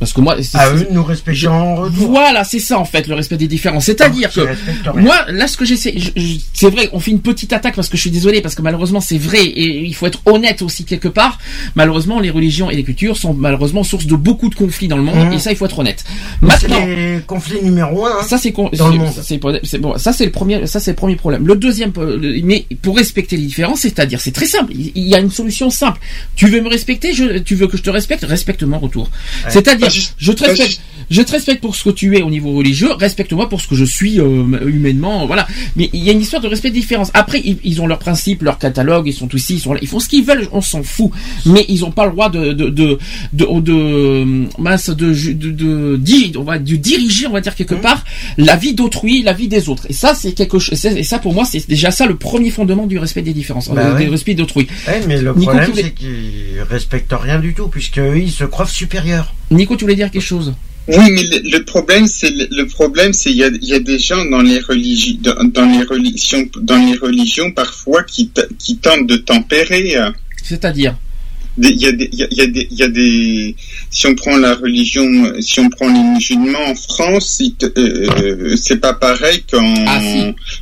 parce 0.00 0.12
que 0.12 0.20
moi, 0.20 0.36
c'est- 0.42 0.58
À 0.58 0.72
eux 0.74 0.80
de 0.88 0.92
nous 0.92 1.04
respecter 1.04 1.46
en 1.46 1.76
retour. 1.76 2.08
voilà, 2.10 2.42
c'est 2.42 2.58
ça 2.58 2.78
en 2.78 2.84
fait 2.84 3.06
le 3.06 3.14
respect 3.14 3.36
des 3.36 3.46
différences. 3.46 3.84
C'est-à-dire 3.84 4.30
Qui 4.30 4.40
que. 4.40 4.98
Moi, 4.98 5.14
là, 5.28 5.46
ce 5.46 5.56
que 5.56 5.64
j'essaie, 5.64 5.94
je- 5.96 6.10
je- 6.20 6.38
c'est 6.52 6.70
vrai, 6.70 6.88
on 6.92 6.98
fait 6.98 7.12
une 7.12 7.20
petite 7.20 7.52
attaque 7.52 7.76
parce 7.76 7.88
que 7.88 7.96
je 7.96 8.00
suis 8.02 8.10
désolé, 8.10 8.40
parce 8.40 8.54
que 8.56 8.62
malheureusement, 8.62 9.00
c'est 9.00 9.18
vrai, 9.18 9.44
et 9.44 9.84
il 9.84 9.94
faut 9.94 10.06
être 10.06 10.20
honnête 10.26 10.62
aussi 10.62 10.84
quelque 10.84 11.08
part. 11.08 11.38
Malheureusement, 11.76 12.18
les 12.18 12.30
religions 12.30 12.70
et 12.70 12.76
les 12.76 12.82
cultures 12.82 13.16
sont 13.16 13.34
malheureusement 13.34 13.84
source 13.84 14.06
de 14.06 14.16
beaucoup 14.16 14.48
de 14.48 14.54
conflits 14.54 14.88
dans 14.88 14.96
le 14.96 15.02
monde, 15.02 15.26
Mhm. 15.26 15.32
et 15.34 15.38
ça, 15.38 15.50
il 15.52 15.56
faut 15.56 15.66
être 15.66 15.78
honnête. 15.78 16.04
Maintenant, 16.40 16.84
les 16.86 17.20
conflits 17.26 17.62
numéro 17.62 18.06
un. 18.06 18.10
hein. 18.20 18.26
ça 18.26 18.38
c'est 18.38 18.52
con- 18.52 18.70
dans 18.72 18.86
le 18.88 18.92
c'est- 18.94 18.98
monde. 18.98 19.12
ça, 19.14 19.22
c'est 19.22 19.38
pas- 19.38 19.52
c'est 19.62 19.78
bon, 19.78 19.98
ça 19.98 20.12
c'est 20.12 20.24
le 20.24 20.30
premier, 20.32 20.66
ça 20.66 20.80
c'est 20.80 20.92
le 20.92 20.96
premier 20.96 21.16
problème. 21.16 21.46
Le 21.46 21.56
deuxième, 21.56 21.92
mais 22.44 22.66
pour 22.82 22.96
respecter 22.96 23.36
les 23.36 23.44
différences, 23.46 23.80
c'est-à-dire, 23.80 24.20
c'est 24.20 24.30
très 24.32 24.46
simple. 24.46 24.72
Il 24.74 25.06
y 25.06 25.14
a 25.14 25.18
une 25.18 25.30
solution 25.30 25.68
simple. 25.70 26.00
Tu 26.36 26.46
veux 26.46 26.60
me 26.60 26.68
respecter, 26.68 27.12
je, 27.12 27.38
tu 27.38 27.54
veux 27.54 27.66
que 27.66 27.76
je 27.76 27.82
te 27.82 27.90
respecte, 27.90 28.24
respecte-moi 28.24 28.78
en 28.78 28.80
retour. 28.80 29.10
C'est-à-dire 29.48 29.89
je 30.18 30.32
te 30.32 30.44
respecte, 30.44 30.80
je 31.10 31.22
te 31.22 31.32
respecte 31.32 31.60
pour 31.60 31.74
ce 31.76 31.84
que 31.84 31.90
tu 31.90 32.16
es 32.16 32.22
au 32.22 32.30
niveau 32.30 32.52
religieux, 32.52 32.92
respecte-moi 32.92 33.48
pour 33.48 33.60
ce 33.60 33.66
que 33.68 33.74
je 33.74 33.84
suis 33.84 34.20
euh, 34.20 34.44
humainement, 34.66 35.26
voilà. 35.26 35.46
Mais 35.76 35.90
il 35.92 36.04
y 36.04 36.08
a 36.08 36.12
une 36.12 36.20
histoire 36.20 36.40
de 36.42 36.48
respect 36.48 36.70
de 36.70 36.74
différence. 36.74 37.10
Après, 37.14 37.40
ils, 37.44 37.58
ils 37.64 37.80
ont 37.82 37.86
leurs 37.86 37.98
principes, 37.98 38.42
leur 38.42 38.58
catalogue, 38.58 39.06
ils 39.06 39.12
sont 39.12 39.26
tous 39.26 39.38
ici, 39.38 39.54
ils 39.54 39.60
sont 39.60 39.72
là, 39.72 39.80
ils 39.82 39.88
font 39.88 39.98
ce 40.00 40.08
qu'ils 40.08 40.24
veulent, 40.24 40.48
on 40.52 40.60
s'en 40.60 40.82
fout. 40.82 41.10
Mais 41.46 41.64
ils 41.68 41.84
ont 41.84 41.90
pas 41.90 42.06
le 42.06 42.12
droit 42.12 42.28
de 42.30 42.52
de 42.52 42.68
de 42.68 42.98
de, 43.32 43.60
de, 43.60 44.46
mince, 44.58 44.90
de, 44.90 45.12
de, 45.32 45.50
de, 45.50 45.96
di- 45.96 46.32
on 46.36 46.42
va 46.42 46.58
de 46.58 46.76
diriger, 46.76 47.26
on 47.26 47.32
va 47.32 47.40
dire 47.40 47.54
quelque 47.54 47.74
part, 47.74 48.04
la 48.36 48.56
vie 48.56 48.74
d'autrui, 48.74 49.22
la 49.22 49.32
vie 49.32 49.48
des 49.48 49.68
autres. 49.68 49.86
Et 49.88 49.92
ça, 49.92 50.14
c'est 50.14 50.32
quelque 50.32 50.58
chose. 50.58 50.84
Et 50.84 51.02
ça, 51.02 51.18
pour 51.18 51.34
moi, 51.34 51.44
c'est 51.44 51.66
déjà 51.68 51.90
ça 51.90 52.06
le 52.06 52.16
premier 52.16 52.50
fondement 52.50 52.86
du 52.86 52.98
respect 52.98 53.22
des 53.22 53.32
différences, 53.32 53.68
Bah 53.68 53.80
euh, 53.86 53.94
ouais. 53.96 54.04
du 54.04 54.10
respect 54.10 54.34
d'autrui. 54.34 54.66
Ouais, 54.86 55.00
mais 55.08 55.20
le 55.20 55.32
Nico, 55.34 55.50
problème, 55.52 55.70
c'est 55.74 55.90
qu'ils 55.92 56.62
respectent 56.68 57.14
rien 57.18 57.38
du 57.38 57.54
tout, 57.54 57.68
puisque 57.68 57.98
eux, 57.98 58.18
ils 58.18 58.30
se 58.30 58.44
croient 58.44 58.66
supérieurs. 58.66 59.34
Nico, 59.50 59.76
tu 59.80 59.84
voulais 59.84 59.96
dire 59.96 60.10
quelque 60.10 60.20
chose 60.34 60.52
Oui, 60.88 61.10
mais 61.10 61.22
le, 61.22 61.38
le 61.56 61.64
problème, 61.64 62.06
c'est 62.06 62.30
le, 62.30 62.64
problème, 62.66 63.14
c'est 63.14 63.30
il 63.30 63.38
y 63.38 63.44
a, 63.44 63.48
il 63.48 63.64
y 63.64 63.72
a 63.72 63.80
des 63.80 63.98
gens 63.98 64.22
dans 64.26 64.42
les 64.42 64.58
religions, 64.60 65.16
dans, 65.22 65.42
dans 65.44 65.64
les 65.64 65.84
religions, 65.84 66.46
dans 66.60 66.76
les 66.76 66.96
religions 66.98 67.50
parfois 67.52 68.02
qui, 68.02 68.30
qui 68.58 68.76
tentent 68.76 69.06
de 69.06 69.16
tempérer. 69.16 69.96
euh, 69.96 70.10
C'est-à-dire 70.42 70.94
Il 71.58 71.76
y 71.80 71.86
a 71.86 71.92
des, 71.92 72.08
il 72.12 72.18
y 72.18 72.40
a, 72.40 72.46
des, 72.46 72.68
il 72.70 72.78
y 72.78 72.82
a 72.82 72.88
des, 72.88 73.54
si 73.90 74.06
on 74.06 74.14
prend 74.14 74.36
la 74.36 74.54
religion, 74.54 75.04
si 75.40 75.60
on 75.60 75.68
prend 75.68 75.88
les 75.88 75.98
musulmans 76.00 76.58
en 76.68 76.74
France, 76.74 77.42
euh, 77.42 77.70
euh, 77.76 78.56
c'est 78.56 78.78
pas 78.80 78.92
pareil 78.94 79.42
quand, 79.50 79.74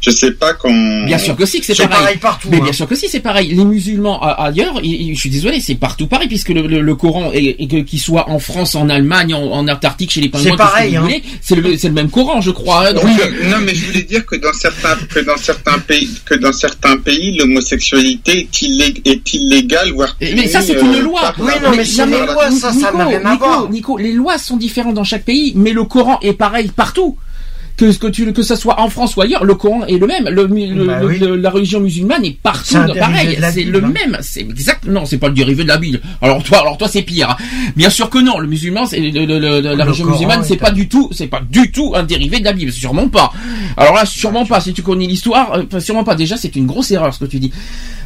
je 0.01 0.11
sais 0.11 0.33
pas 0.33 0.55
quand. 0.55 0.73
Ah, 0.73 1.07
Bien 1.07 1.19
sûr 1.19 1.37
que 1.37 1.47
si, 1.47 1.61
que 1.61 1.67
c'est 1.75 1.87
pareil. 1.89 2.17
partout. 2.17 2.49
Mais 2.51 2.57
hein. 2.59 2.65
bien 2.65 2.73
sûr 2.73 2.89
que 2.89 2.95
si, 2.97 3.09
c'est 3.09 3.21
pareil. 3.21 3.55
Les 3.55 3.65
musulmans 3.65 4.21
ailleurs, 4.23 4.81
je 4.83 5.15
suis 5.15 5.31
désolé, 5.31 5.61
c'est 5.61 5.75
partout 5.77 6.07
pareil, 6.07 6.29
puisque 6.29 6.49
le, 6.49 6.67
le, 6.67 6.81
le 6.81 6.95
Coran, 6.95 7.31
et, 7.35 7.63
et 7.63 7.69
que- 7.69 7.83
qu'il 7.83 8.01
soit 8.01 8.29
en 8.31 8.39
France, 8.39 8.75
en 8.75 8.89
Allemagne, 8.89 9.35
en, 9.35 9.43
en 9.53 9.69
Antarctique, 9.69 10.11
chez 10.11 10.21
les 10.21 10.29
pingouins, 10.31 10.51
C'est 10.53 10.57
pareil, 10.57 10.91
vous 10.93 10.97
hein. 10.97 11.01
voulez, 11.03 11.23
c'est 11.43 11.55
le, 11.55 11.63
le 11.63 11.91
même 11.93 12.11
Coran, 12.11 12.41
je 12.41 12.51
crois. 12.51 12.89
hein, 12.89 12.93
donc, 12.95 13.05
Oui, 13.05 13.13
non, 13.45 13.59
mais 13.65 13.75
je 13.75 13.85
voulais 13.87 14.03
dire 14.03 14.25
que 14.25 14.37
dans 14.37 14.53
certains, 14.53 14.97
que 15.15 15.21
dans 15.21 15.37
certains 15.37 15.79
pays, 15.79 16.09
que 16.25 16.35
dans 16.35 16.53
certains 16.53 16.97
pays, 16.97 17.37
l'homosexualité 17.37 18.41
est, 18.51 18.63
illég- 18.63 19.01
est 19.05 19.35
illégale, 19.35 19.93
voire. 19.93 20.17
Mais 20.21 20.47
ça, 20.49 20.61
c'est 20.63 20.78
punie, 20.81 20.97
une 20.99 21.05
loi. 21.05 21.21
par- 21.21 21.35
Oui, 21.39 21.53
non, 21.63 21.71
mais 21.77 21.85
c'est 21.85 22.07
mais 22.07 22.21
les 22.21 22.27
lois, 22.27 22.51
ça, 22.51 22.73
ça 22.73 22.93
n'a 22.93 23.05
rien 23.07 23.25
à 23.25 23.33
Nico, 23.33 23.45
voir. 23.47 23.71
Nico, 23.71 23.97
les 23.99 24.13
lois 24.13 24.39
sont 24.39 24.57
différentes 24.57 24.95
dans 24.95 25.05
chaque 25.05 25.25
pays, 25.25 25.53
mais 25.57 25.73
le 25.73 25.85
Coran 25.85 26.19
est 26.23 26.33
pareil 26.33 26.71
partout. 26.75 27.17
Que, 27.79 27.97
que, 27.97 28.09
tu, 28.09 28.33
que 28.33 28.43
ça 28.43 28.57
soit 28.57 28.81
en 28.81 28.89
France 28.91 29.15
ou 29.17 29.21
ailleurs, 29.21 29.45
le 29.45 29.55
Coran 29.55 29.85
est 29.87 29.99
le 29.99 30.07
même. 30.09 30.29
Le, 30.29 30.47
le- 30.47 30.85
Bah 30.85 30.99
le- 31.01 31.07
oui. 31.07 31.19
le- 31.21 31.37
la 31.37 31.49
religion 31.49 31.79
musulmane 31.81 32.25
est 32.25 32.37
partout 32.43 32.75
dérivé 32.75 32.99
pareil. 32.99 33.39
C'est 33.53 33.63
le 33.63 33.85
hein. 33.85 33.93
même. 33.95 34.19
C'est 34.21 34.41
exact. 34.41 34.85
Non, 34.87 35.07
c'est 35.07 35.19
pas 35.19 35.29
le 35.29 35.35
dérivé 35.35 35.63
de 35.63 35.69
la 35.69 35.79
Bible. 35.79 36.01
Alors 36.21 36.43
toi, 36.43 36.59
alors 36.59 36.77
toi, 36.77 36.89
c'est 36.89 37.03
pire. 37.03 37.31
hein. 37.31 37.37
Bien 37.77 37.89
sûr 37.89 38.11
que 38.11 38.19
non. 38.19 38.39
Le 38.41 38.49
musulman, 38.49 38.85
c'est 38.87 38.99
la 38.99 39.85
religion 39.85 40.05
Coran 40.05 40.11
musulmane, 40.17 40.43
c'est 40.45 40.55
est 40.55 40.57
pas 40.57 40.73
du 40.73 40.89
tout, 40.89 41.09
c'est 41.13 41.29
pas 41.29 41.41
du 41.49 41.71
tout 41.71 41.93
un 41.95 42.03
dérivé 42.03 42.41
de 42.41 42.45
la 42.45 42.53
Bible. 42.53 42.73
Sûrement 42.73 43.09
pas. 43.09 43.33
Alors 43.77 43.95
là, 43.95 44.05
sûrement 44.05 44.45
pas. 44.45 44.61
Si 44.61 44.73
tu 44.73 44.83
connais 44.83 45.07
l'histoire, 45.07 45.53
euh, 45.55 45.63
enfin, 45.67 45.79
sûrement 45.79 46.03
pas. 46.05 46.17
Déjà, 46.17 46.37
c'est 46.37 46.57
une 46.57 46.67
grosse 46.67 46.91
erreur 46.91 47.15
ce 47.15 47.21
que 47.21 47.27
tu 47.27 47.39
dis. 47.39 47.53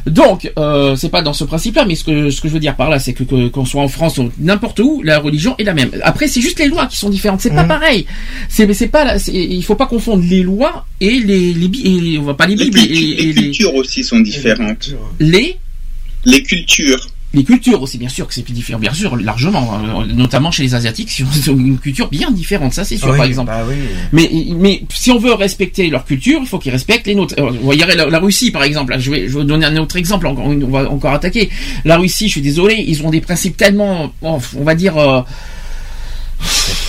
Donc, 0.05 0.51
euh, 0.59 0.95
c'est 0.97 1.07
pas 1.09 1.21
dans 1.21 1.31
ce 1.33 1.45
principe-là, 1.45 1.85
mais 1.87 1.95
ce 1.95 2.03
que 2.03 2.29
ce 2.29 2.41
que 2.41 2.47
je 2.49 2.53
veux 2.53 2.59
dire 2.59 2.75
par 2.75 2.89
là, 2.89 2.99
c'est 2.99 3.13
que 3.13 3.47
qu'on 3.47 3.65
soit 3.65 3.81
en 3.81 3.87
France 3.87 4.17
ou 4.17 4.29
n'importe 4.37 4.79
où, 4.81 5.01
la 5.01 5.17
religion 5.17 5.55
est 5.57 5.63
la 5.63 5.73
même. 5.73 5.89
Après, 6.03 6.27
c'est 6.27 6.41
juste 6.41 6.59
les 6.59 6.67
lois 6.67 6.85
qui 6.87 6.97
sont 6.97 7.09
différentes. 7.09 7.39
C'est 7.41 7.55
pas 7.55 7.63
Mhm. 7.63 7.69
pareil. 7.69 8.05
C'est 8.49 8.71
c'est 8.73 8.87
pas 8.89 9.05
là. 9.05 9.17
Il 9.63 9.65
faut 9.65 9.75
pas 9.83 9.87
confondre 9.87 10.23
les 10.29 10.43
lois 10.43 10.85
et 10.99 11.19
les 11.29 11.53
les 11.53 11.67
bi- 11.69 11.83
et, 12.15 12.17
on 12.17 12.23
va 12.23 12.33
pas 12.33 12.47
les 12.47 12.55
Les, 12.57 12.65
bibles 12.65 12.79
et, 12.79 12.87
cultu- 12.87 13.13
et 13.21 13.23
les 13.27 13.33
les 13.33 13.41
cultures 13.43 13.75
aussi 13.75 14.03
sont 14.03 14.19
différentes. 14.19 14.85
les 15.21 15.55
Les 16.25 16.43
cultures. 16.43 17.03
les 17.33 17.43
cultures 17.45 17.81
aussi, 17.81 17.97
bien 17.97 18.09
sûr 18.17 18.27
que 18.27 18.33
c'est 18.35 18.43
plus 18.43 18.53
différent, 18.61 18.77
bien 18.87 18.93
sûr, 18.93 19.15
largement, 19.15 19.65
hein, 19.73 20.05
notamment 20.23 20.51
chez 20.51 20.63
les 20.63 20.75
asiatiques, 20.75 21.11
ils 21.19 21.49
ont 21.51 21.57
une 21.57 21.77
culture 21.79 22.07
bien 22.09 22.29
différente, 22.29 22.73
ça 22.73 22.83
c'est 22.83 22.97
sûr, 22.97 23.09
Oui, 23.11 23.17
par 23.17 23.25
exemple. 23.25 23.51
bah 23.53 23.63
oui. 23.67 23.75
Mais, 24.11 24.29
mais 24.63 24.75
si 24.93 25.09
on 25.11 25.17
veut 25.25 25.33
respecter 25.33 25.89
leur 25.89 26.03
culture, 26.05 26.39
il 26.41 26.47
faut 26.51 26.59
qu'ils 26.59 26.73
respectent 26.79 27.07
les 27.07 27.15
nôtres. 27.15 27.35
Euh, 27.39 27.49
Vous 27.49 27.63
voyez 27.71 27.83
la, 27.85 28.05
la 28.15 28.19
Russie, 28.19 28.51
par 28.51 28.63
exemple. 28.69 28.91
Je 28.99 29.09
vais, 29.11 29.21
je 29.21 29.33
vais 29.33 29.39
vous 29.39 29.43
donner 29.53 29.65
un 29.65 29.77
autre 29.77 29.95
exemple. 30.03 30.27
On 30.27 30.67
va 30.75 30.81
encore 30.97 31.13
attaquer. 31.13 31.49
La 31.85 31.97
Russie, 31.97 32.27
je 32.27 32.33
suis 32.33 32.41
désolé, 32.51 32.75
ils 32.91 33.01
ont 33.05 33.09
des 33.17 33.21
principes 33.21 33.57
tellement, 33.57 34.13
on 34.21 34.63
va 34.69 34.75
dire. 34.75 34.97
euh, 34.97 35.21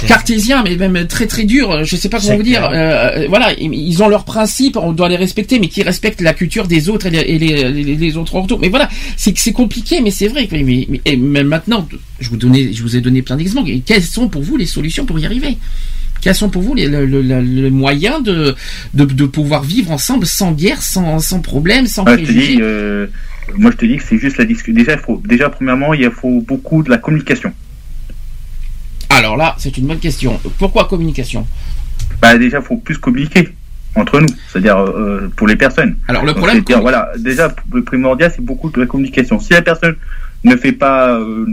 cartésiens, 0.06 0.62
mais 0.62 0.76
même 0.76 1.06
très 1.06 1.26
très 1.26 1.44
durs, 1.44 1.84
je 1.84 1.96
sais 1.96 2.08
pas 2.08 2.18
comment 2.20 2.36
vous 2.36 2.42
dire. 2.42 2.68
Euh, 2.72 3.26
voilà, 3.28 3.52
ils 3.58 3.72
ils 3.72 4.02
ont 4.02 4.08
leurs 4.08 4.24
principes, 4.24 4.76
on 4.76 4.92
doit 4.92 5.08
les 5.08 5.16
respecter, 5.16 5.58
mais 5.58 5.68
qui 5.68 5.82
respectent 5.82 6.20
la 6.20 6.34
culture 6.34 6.66
des 6.66 6.88
autres 6.88 7.06
et 7.06 7.10
les, 7.10 7.18
et 7.20 7.38
les, 7.38 7.70
les- 7.72 7.96
les 7.96 8.16
autres 8.16 8.34
autour. 8.36 8.58
Mais 8.60 8.68
voilà, 8.68 8.88
c'est 9.16 9.32
que 9.32 9.38
c'est 9.40 9.52
compliqué, 9.52 10.00
mais 10.02 10.10
c'est 10.10 10.28
vrai. 10.28 10.48
Mais, 10.52 10.62
mais- 10.62 11.00
et 11.04 11.16
même 11.16 11.48
maintenant, 11.48 11.88
je 12.20 12.28
vous 12.28 12.36
donnais, 12.36 12.72
je 12.72 12.82
vous 12.82 12.96
ai 12.96 13.00
donné 13.00 13.22
plein 13.22 13.36
d'exemples. 13.36 13.70
Et 13.70 13.80
Quelles 13.80 14.02
sont 14.02 14.28
pour 14.28 14.42
vous 14.42 14.56
les 14.56 14.66
solutions 14.66 15.04
pour 15.06 15.18
y 15.18 15.26
arriver? 15.26 15.56
Quels 16.20 16.34
sont 16.34 16.48
pour 16.48 16.62
vous 16.62 16.74
les, 16.74 16.86
le, 16.86 17.04
le- 17.04 17.20
le- 17.22 17.42
le 17.42 17.70
moyen 17.70 18.20
de, 18.20 18.54
de 18.94 19.04
de 19.04 19.24
pouvoir 19.26 19.62
vivre 19.62 19.90
ensemble 19.90 20.26
sans 20.26 20.52
guerre, 20.52 20.80
sans 20.82 21.18
sans 21.18 21.40
problème, 21.40 21.86
sans 21.86 22.04
Ah, 22.04 22.14
préjugés? 22.14 22.58
euh, 22.62 23.06
moi 23.56 23.70
je 23.72 23.76
te 23.76 23.84
dis 23.84 23.96
que 23.98 24.02
c'est 24.08 24.18
juste 24.18 24.38
la 24.38 24.46
discussion. 24.46 24.72
Déjà, 24.74 24.92
il 24.94 24.98
faut, 25.00 25.20
déjà, 25.26 25.50
premièrement, 25.50 25.92
il 25.92 26.10
faut 26.10 26.40
beaucoup 26.40 26.82
de 26.82 26.88
la 26.88 26.96
communication. 26.96 27.52
Alors 29.14 29.36
là, 29.36 29.54
c'est 29.58 29.76
une 29.78 29.86
bonne 29.86 30.00
question. 30.00 30.40
Pourquoi 30.58 30.86
communication? 30.86 31.46
Bah, 32.20 32.36
déjà, 32.36 32.58
il 32.58 32.64
faut 32.64 32.76
plus 32.76 32.98
communiquer 32.98 33.48
entre 33.94 34.20
nous, 34.20 34.26
c'est-à-dire 34.50 34.78
euh, 34.78 35.30
pour 35.36 35.46
les 35.46 35.54
personnes. 35.54 35.96
Alors 36.08 36.24
le 36.24 36.34
problème, 36.34 36.56
c'est-à-dire, 36.56 36.80
voilà, 36.80 37.12
déjà, 37.18 37.54
le 37.72 37.84
primordial, 37.84 38.32
c'est 38.34 38.44
beaucoup 38.44 38.70
de 38.70 38.80
la 38.80 38.86
communication. 38.86 39.38
Si 39.38 39.52
la 39.52 39.62
personne 39.62 39.94
ne 40.42 40.56
fait 40.56 40.72
pas, 40.72 41.18
euh, 41.18 41.46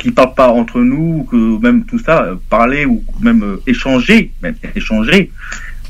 qui 0.00 0.10
parle 0.10 0.34
pas 0.34 0.48
entre 0.48 0.80
nous, 0.80 1.26
que 1.30 1.60
même 1.60 1.84
tout 1.84 1.98
ça, 1.98 2.22
euh, 2.22 2.36
parler 2.48 2.86
ou 2.86 3.04
même 3.20 3.42
euh, 3.42 3.62
échanger, 3.66 4.32
même 4.42 4.54
échanger, 4.74 5.30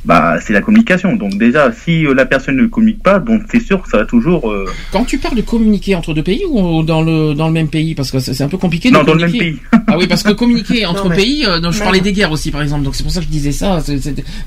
bah, 0.04 0.36
c'est 0.44 0.52
la 0.52 0.60
communication. 0.60 1.16
Donc 1.16 1.38
déjà, 1.38 1.72
si 1.72 2.06
euh, 2.06 2.14
la 2.14 2.26
personne 2.26 2.56
ne 2.56 2.66
communique 2.66 3.02
pas, 3.02 3.18
donc 3.18 3.42
c'est 3.50 3.60
sûr 3.60 3.82
que 3.82 3.88
ça 3.88 3.98
va 3.98 4.04
toujours. 4.04 4.50
euh, 4.50 4.66
Quand 4.92 5.04
tu 5.04 5.18
parles 5.18 5.36
de 5.36 5.42
communiquer 5.42 5.94
entre 5.94 6.12
deux 6.14 6.22
pays 6.22 6.42
ou 6.48 6.82
dans 6.82 7.02
le 7.02 7.34
dans 7.34 7.46
le 7.46 7.52
même 7.52 7.68
pays? 7.68 7.94
Parce 7.94 8.10
que 8.10 8.18
c'est 8.18 8.42
un 8.42 8.48
peu 8.48 8.58
compliqué 8.58 8.90
de 8.90 8.94
Non, 8.94 9.02
dans 9.04 9.14
le 9.14 9.20
même 9.20 9.30
communiquer. 9.32 9.62
Ah 9.86 9.96
oui, 9.98 10.06
parce 10.06 10.22
que 10.22 10.32
communiquer 10.32 10.86
entre 10.86 11.04
Non, 11.04 11.10
mais- 11.10 11.16
pays, 11.16 11.44
euh, 11.46 11.60
non, 11.60 11.70
je 11.70 11.78
Non. 11.78 11.84
parlais 11.84 12.00
des 12.00 12.12
guerres 12.12 12.32
aussi 12.32 12.50
par 12.50 12.62
exemple, 12.62 12.82
donc 12.84 12.94
c'est 12.96 13.02
pour 13.04 13.12
ça 13.12 13.20
que 13.20 13.26
je 13.26 13.30
disais 13.30 13.52
ça. 13.52 13.80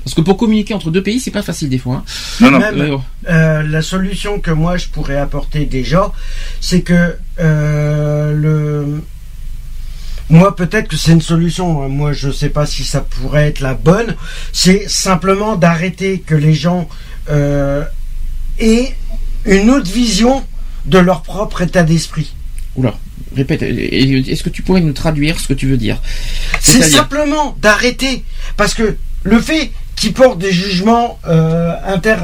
Parce 0.04 0.14
que 0.14 0.20
pour 0.20 0.36
communiquer 0.36 0.74
entre 0.74 0.90
deux 0.90 1.02
pays, 1.02 1.20
c'est 1.20 1.30
pas 1.30 1.42
facile 1.42 1.68
des 1.68 1.78
fois. 1.78 1.96
hein. 1.96 2.04
Non, 2.40 2.50
non. 2.50 2.58
Même, 2.58 2.88
bon. 2.90 3.02
euh, 3.30 3.62
la 3.62 3.82
solution 3.82 4.40
que 4.40 4.50
moi 4.50 4.76
je 4.76 4.88
pourrais 4.88 5.16
apporter 5.16 5.64
déjà, 5.64 6.12
c'est 6.60 6.82
que 6.82 7.14
euh, 7.40 8.32
le 8.34 9.02
moi 10.30 10.54
peut-être 10.54 10.88
que 10.88 10.96
c'est 10.96 11.12
une 11.12 11.22
solution. 11.22 11.82
hein. 11.82 11.88
Moi 11.88 12.12
je 12.12 12.30
sais 12.30 12.50
pas 12.50 12.66
si 12.66 12.84
ça 12.84 13.00
pourrait 13.00 13.48
être 13.48 13.60
la 13.60 13.74
bonne. 13.74 14.14
C'est 14.52 14.88
simplement 14.88 15.56
d'arrêter 15.56 16.20
que 16.20 16.34
les 16.34 16.54
gens 16.54 16.88
euh, 17.30 17.84
aient 18.58 18.94
une 19.44 19.70
autre 19.70 19.90
vision 19.90 20.44
de 20.84 20.98
leur 20.98 21.22
propre 21.22 21.62
état 21.62 21.82
d'esprit. 21.82 22.34
Oula, 22.76 22.94
répète. 23.34 23.62
Est-ce 23.62 24.42
que 24.42 24.50
tu 24.50 24.62
pourrais 24.62 24.80
nous 24.80 24.92
traduire 24.92 25.40
ce 25.40 25.48
que 25.48 25.54
tu 25.54 25.66
veux 25.66 25.76
dire? 25.76 26.00
C'est 26.60 26.82
simplement 26.82 27.56
d'arrêter. 27.60 28.24
Parce 28.56 28.74
que 28.74 28.96
le 29.24 29.40
fait 29.40 29.72
qu'ils 29.96 30.12
portent 30.12 30.38
des 30.38 30.52
jugements 30.52 31.18
euh, 31.26 31.74
inter 31.86 32.16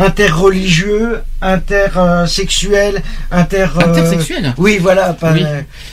interreligieux, 0.00 1.20
intersexuels, 1.42 3.02
inter 3.30 3.66
euh, 3.76 3.80
Intersexuels 3.90 4.54
Oui, 4.58 4.78
voilà, 4.80 5.12
pas 5.12 5.32
Oui. 5.32 5.44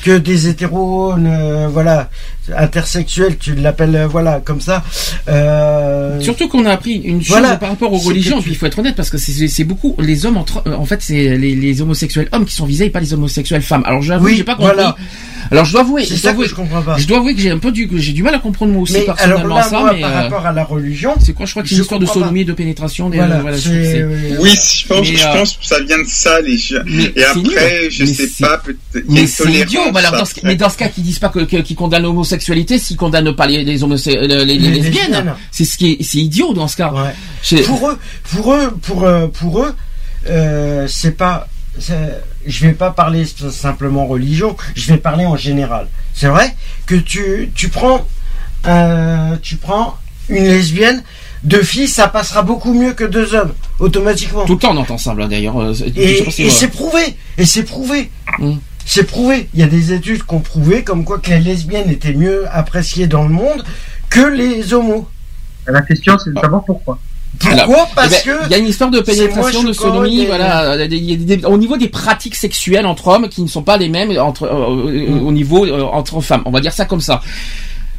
que 0.04 0.18
des 0.18 0.48
hétéros, 0.48 1.14
euh, 1.18 1.68
voilà, 1.72 2.10
intersexuels, 2.56 3.38
tu 3.38 3.56
l'appelles 3.56 3.96
euh, 3.96 4.08
voilà 4.08 4.42
comme 4.44 4.62
ça. 4.62 4.84
Euh, 5.28 6.20
Surtout 6.22 6.48
qu'on 6.48 6.66
a 6.66 6.72
appris 6.72 6.94
une 6.96 7.22
chose 7.22 7.30
Voilà. 7.38 7.58
par 7.58 7.70
rapport 7.70 7.92
aux 7.94 7.98
religions, 7.98 8.38
que 8.38 8.44
puis 8.44 8.52
il 8.52 8.58
faut 8.58 8.66
être 8.66 8.80
honnête 8.80 8.96
parce 8.96 9.10
que 9.10 9.18
c'est- 9.18 9.48
beaucoup 9.64 9.96
les 10.00 10.26
hommes 10.26 10.38
entre 10.38 10.64
euh, 10.68 10.76
en 10.76 10.86
fait 10.86 11.02
c'est 11.02 11.36
les, 11.38 11.56
les 11.56 11.82
homosexuels 11.82 12.30
hommes 12.32 12.46
qui 12.46 12.56
sont 12.56 12.66
visés 12.66 12.86
et 12.86 12.90
pas 12.90 13.00
les 13.00 13.14
homosexuels 13.14 13.62
femmes. 13.62 13.84
Alors 13.86 14.02
j'avoue, 14.02 14.26
Oui, 14.26 14.36
j'ai 14.38 14.44
pas 14.44 14.56
compris. 14.56 14.74
voilà. 14.74 14.96
Alors 15.50 15.64
je 15.66 15.72
dois 15.72 15.82
avouer, 15.82 16.04
je 16.04 16.16
ça 16.16 16.22
dois 16.22 16.22
que 16.22 16.28
avouer, 16.36 16.48
je 16.48 16.56
comprends 16.56 16.82
pas. 16.82 16.98
je 16.98 17.08
dois 17.08 17.18
avouer 17.20 17.34
que 17.34 17.40
j'ai 17.42 17.52
un 17.52 17.58
peu 17.58 17.72
du 17.72 17.88
que 17.88 17.98
j'ai 17.98 18.12
du 18.12 18.22
mal 18.24 18.36
à 18.36 18.40
comprendre 18.40 18.74
moi 18.74 18.82
aussi 18.82 18.94
Mais 18.94 19.00
alors 19.04 19.16
personnellement 19.16 19.56
là, 19.56 19.64
ça, 19.64 19.80
moi, 19.80 19.94
mais 19.94 20.02
par 20.02 20.12
euh, 20.12 20.22
rapport 20.24 20.46
à 20.46 20.52
la 20.52 20.64
religion, 20.66 21.14
c'est 21.24 21.34
quoi 21.34 21.46
Je 21.46 21.52
crois 21.52 21.64
que 21.64 21.70
c'est 21.70 21.76
une 21.76 21.82
histoire 21.82 22.00
de 22.02 22.06
pas. 22.06 22.14
sodomie 22.14 22.44
de 22.44 22.54
pénétration. 22.54 23.10
Des, 23.10 23.18
voilà, 23.18 23.40
voilà, 23.40 23.56
je 23.58 23.70
que 23.70 24.42
Oui, 24.42 24.50
je 24.52 24.88
pense, 24.88 25.10
Mais, 25.10 25.16
je 25.16 25.24
pense 25.26 25.58
que 25.58 25.66
ça 25.66 25.80
vient 25.82 26.00
de 26.00 26.08
ça, 26.08 26.42
les 26.42 26.58
gens. 26.58 26.76
Mais 26.86 27.14
Et 27.16 27.24
après, 27.24 27.90
je 27.90 28.04
sais 28.06 28.28
pas, 28.42 28.62
Mais 29.08 29.26
c'est 29.28 29.50
idiot. 29.50 29.82
Mais, 29.94 30.00
alors, 30.00 30.18
dans 30.18 30.26
ce, 30.26 30.78
cas, 30.78 30.90
qu'ils 30.90 31.04
disent 31.04 31.20
pas 31.20 31.30
que, 31.30 31.40
que- 31.40 31.58
qu'ils 31.62 31.76
condamnent 31.78 32.06
l'homosexualité, 32.38 32.80
s'ils 32.80 32.98
condamnent 32.98 33.36
pas 33.36 33.48
les, 33.48 33.64
les, 33.64 33.84
euh, 33.84 33.88
les, 33.88 34.46
les 34.46 34.58
Les 34.58 34.70
lesbiennes. 34.82 35.34
C'est 35.52 35.66
ce 35.66 35.78
qui 35.78 35.92
est, 35.92 36.04
c'est 36.04 36.20
idiot 36.20 36.54
dans 36.54 36.68
ce 36.68 36.78
cas. 36.78 36.92
ouais. 36.92 37.64
Pour 37.64 37.90
eux, 37.90 38.00
pour 38.24 38.54
eux, 38.54 38.78
pour 38.82 39.04
euh, 39.04 39.28
pour 39.28 39.64
eux, 39.64 39.76
euh, 40.30 40.88
c'est 40.88 41.18
pas. 41.18 41.48
Je 41.80 42.66
vais 42.66 42.74
pas 42.74 42.90
parler 42.90 43.26
simplement 43.52 44.08
religion. 44.08 44.56
Je 44.76 44.92
vais 44.92 44.98
parler 44.98 45.26
en 45.26 45.36
général. 45.38 45.88
C'est 46.14 46.28
vrai 46.28 46.56
que 46.86 46.96
tu 46.96 47.52
tu 47.54 47.70
prends 47.70 48.06
euh, 48.66 49.36
tu 49.42 49.58
prends 49.58 49.98
une 50.30 50.46
lesbienne, 50.46 51.04
deux 51.44 51.62
filles, 51.62 51.88
ça 51.88 52.08
passera 52.08 52.42
beaucoup 52.42 52.74
mieux 52.74 52.94
que 52.94 53.04
deux 53.04 53.34
hommes 53.34 53.54
automatiquement. 53.80 54.46
Tout 54.46 54.54
le 54.54 54.60
temps 54.60 54.74
on 54.74 54.78
entend 54.78 54.98
ça 54.98 55.14
d'ailleurs. 55.14 55.56
Et, 55.96 56.26
c'est 56.50 56.68
prouvé. 56.68 57.16
Et 57.38 57.46
c'est 57.46 57.64
prouvé. 57.64 58.10
Mm. 58.40 58.54
C'est 58.88 59.04
prouvé. 59.04 59.48
Il 59.54 59.60
y 59.60 59.64
a 59.64 59.68
des 59.68 59.94
études 59.94 60.24
qui 60.26 60.34
ont 60.34 60.40
prouvé 60.40 60.84
comme 60.84 61.04
quoi 61.04 61.20
que 61.20 61.30
les 61.30 61.40
lesbiennes 61.40 61.90
étaient 61.92 62.14
mieux 62.14 62.46
appréciées 62.52 63.06
dans 63.06 63.24
le 63.24 63.30
monde 63.30 63.64
que 64.10 64.22
les 64.26 64.74
homos. 64.74 65.08
La 65.68 65.82
question, 65.82 66.18
c'est 66.18 66.34
de 66.34 66.40
savoir 66.40 66.64
pourquoi. 66.64 66.98
Pourquoi 67.38 67.62
Alors, 67.64 67.92
Parce 67.94 68.24
eh 68.26 68.30
ben, 68.30 68.38
que 68.40 68.46
il 68.46 68.52
y 68.52 68.54
a 68.56 68.58
une 68.58 68.68
histoire 68.68 68.90
de 68.90 69.02
pénétration, 69.02 69.62
moi, 69.62 69.70
de 69.70 69.74
sodomie, 69.74 70.26
voilà. 70.26 70.76
il 70.76 70.80
y 70.80 71.14
a 71.14 71.18
des- 71.18 71.36
des- 71.38 71.46
au 71.46 71.58
niveau 71.58 71.76
des 71.78 71.90
pratiques 71.90 72.36
sexuelles 72.36 72.86
entre 72.88 73.10
hommes 73.10 73.28
qui 73.30 73.42
ne 73.44 73.48
sont 73.48 73.62
pas 73.62 73.78
les 73.78 73.90
mêmes 73.90 74.18
entre 74.18 74.44
euh, 74.44 74.88
euh, 74.90 75.20
au 75.20 75.32
niveau 75.34 75.66
euh, 75.66 75.82
entre 75.84 76.22
femmes. 76.22 76.42
On 76.46 76.52
va 76.52 76.62
dire 76.62 76.74
ça 76.74 76.86
comme 76.86 77.02
ça. 77.02 77.22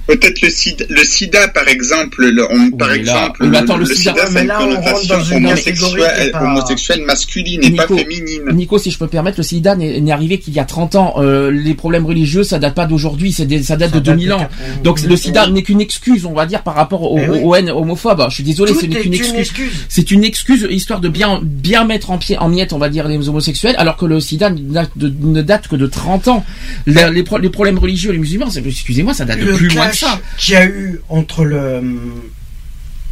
Peut-être 0.09 0.41
le 0.41 0.51
sida, 0.51 0.85
le 0.89 1.05
sida, 1.05 1.49
par 1.49 1.69
exemple, 1.69 2.25
le- 2.27 2.47
on- 2.51 2.71
par 2.71 2.89
là- 2.89 2.97
exemple, 2.97 3.47
mais 3.47 3.59
attends, 3.59 3.77
le, 3.77 3.85
le 3.85 3.95
sida- 3.95 4.13
sida, 4.15 4.25
mais 4.31 4.39
c'est 4.39 4.41
une 4.43 4.49
là, 4.49 4.59
on 4.63 4.65
rentre 4.65 4.81
connotation 4.85 5.17
dans 5.19 5.25
une 5.25 5.47
homosexuelle, 5.47 6.31
pas- 6.33 6.43
homosexuelle 6.45 7.03
masculine 7.05 7.61
et 7.63 7.71
pas 7.73 7.83
Nico, 7.83 7.99
féminine. 7.99 8.43
Nico, 8.55 8.79
si 8.79 8.91
je 8.91 8.99
peux 8.99 9.05
me 9.05 9.11
permettre, 9.11 9.37
le 9.39 9.43
sida 9.43 9.77
n'est 9.77 10.01
n'est 10.01 10.13
arrivé 10.13 10.39
qu'il 10.39 10.55
y 10.55 10.59
a 10.59 10.65
30 10.65 10.95
ans. 10.95 11.15
Euh, 11.19 11.51
les 11.51 11.75
problèmes 11.75 12.07
religieux, 12.07 12.43
ça 12.43 12.59
date 12.59 12.75
pas 12.75 12.87
d'aujourd'hui, 12.87 13.33
c'est 13.33 13.45
des- 13.47 13.63
ça 13.63 13.77
date 13.77 13.93
de 13.93 14.01
2000 14.01 14.33
ans. 14.33 14.49
Donc 14.83 15.01
le 15.03 15.17
sida 15.17 15.47
n'est 15.49 15.63
qu'une 15.63 15.81
excuse, 15.81 16.25
on 16.25 16.33
va 16.33 16.47
dire, 16.47 16.63
par 16.63 16.75
rapport 16.75 17.03
aux, 17.13 17.19
Eh 17.19 17.29
oui. 17.29 17.41
aux 17.45 17.55
haines 17.55 17.71
homophobes. 17.71 18.25
Je 18.31 18.35
suis 18.37 18.45
désolé, 18.45 18.73
Tout 18.73 18.81
ce 18.81 18.87
n'est 18.87 19.01
qu'une 19.01 19.13
une 19.13 19.21
excuse. 19.37 19.53
C'est 19.91 20.11
une 20.11 20.25
excuse 20.25 20.67
histoire 20.71 21.01
de 21.01 21.09
bien 21.11 21.41
bien 21.43 21.85
mettre 21.85 22.11
en 22.11 22.17
pied 22.19 22.39
en 22.39 22.49
miettes, 22.49 22.73
on 22.73 22.79
va 22.79 22.89
dire, 22.89 23.07
les 23.09 23.29
homosexuels, 23.29 23.75
alors 23.77 23.97
que 23.99 24.07
le 24.07 24.21
sida 24.21 24.49
ne 24.51 25.43
date, 25.43 25.69
que 25.69 25.77
de 25.77 25.87
30 25.87 26.29
ans. 26.29 26.45
Les, 26.87 27.11
les 27.13 27.23
pro- 27.23 27.37
les 27.39 27.51
problèmes 27.51 27.79
religieux, 27.79 28.11
les 28.13 28.19
musulmans, 28.19 28.49
excusez-moi, 28.49 29.13
ça 29.13 29.27
date 29.27 29.41
de 29.41 29.53
plus 29.53 29.69
loin 29.69 29.91
ça. 29.99 30.21
qu'il 30.39 30.55
y 30.55 30.57
a 30.57 30.65
eu 30.67 31.01
entre 31.09 31.45
le 31.45 31.83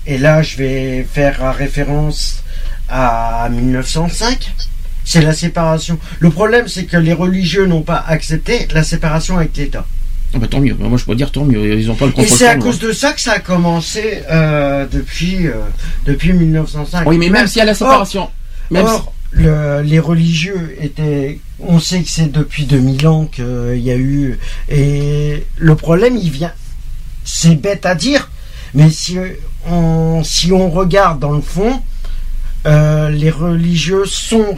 et 0.06 0.18
là 0.18 0.42
je 0.42 0.56
vais 0.56 1.06
faire 1.10 1.54
référence 1.56 2.42
à 2.88 3.48
1905 3.50 4.52
c'est 5.04 5.20
la 5.22 5.32
séparation 5.32 5.98
le 6.20 6.30
problème 6.30 6.68
c'est 6.68 6.84
que 6.84 6.96
les 6.96 7.12
religieux 7.12 7.66
n'ont 7.66 7.82
pas 7.82 8.04
accepté 8.06 8.66
la 8.72 8.82
séparation 8.84 9.36
avec 9.38 9.56
l'État 9.56 9.86
Ah 10.34 10.38
bah, 10.38 10.48
tant 10.48 10.60
mieux. 10.60 10.74
Moi, 10.74 10.98
je 10.98 11.04
peux 11.04 11.14
dire 11.14 11.30
tant 11.30 11.44
mieux. 11.44 11.78
Ils 11.78 11.88
ont 11.90 11.94
pas 11.94 12.06
le 12.06 12.10
et 12.12 12.14
contrôle. 12.14 12.36
c'est 12.38 12.48
à 12.48 12.56
cause 12.56 12.78
de 12.80 12.92
ça 12.92 13.12
que 13.12 13.20
ça 13.20 13.32
a 13.32 13.38
commencé 13.38 14.22
euh, 14.30 14.84
depuis 14.90 15.46
euh, 15.46 15.52
depuis 16.04 16.32
1905 16.32 17.06
Oui, 17.08 17.16
mais 17.18 17.30
même 17.30 17.46
s'il 17.46 17.58
y 17.58 17.62
a 17.62 17.64
la 17.64 17.74
séparation, 17.74 18.22
Or- 18.22 18.32
même 18.70 18.84
or, 18.86 19.12
le- 19.30 19.82
les 19.82 20.00
religieux 20.00 20.76
étaient 20.80 21.38
on 21.60 21.78
sait 21.78 22.02
que 22.02 22.08
c'est 22.10 22.30
depuis 22.30 22.64
2000 22.66 23.06
ans 23.06 23.24
qu'il 23.26 23.78
y 23.78 23.90
a 23.90 23.96
eu 23.96 24.38
et 24.68 25.44
le 25.56 25.74
problème 25.76 26.16
il 26.16 26.30
vient 26.30 26.52
c'est 27.26 27.56
bête 27.56 27.84
à 27.84 27.94
dire, 27.94 28.30
mais 28.72 28.90
si 28.90 29.18
on, 29.68 30.22
regarde 30.70 31.18
dans 31.18 31.32
le 31.32 31.42
fond, 31.42 31.82
euh, 32.66 33.10
les 33.10 33.30
religieux 33.30 34.06
sont 34.06 34.54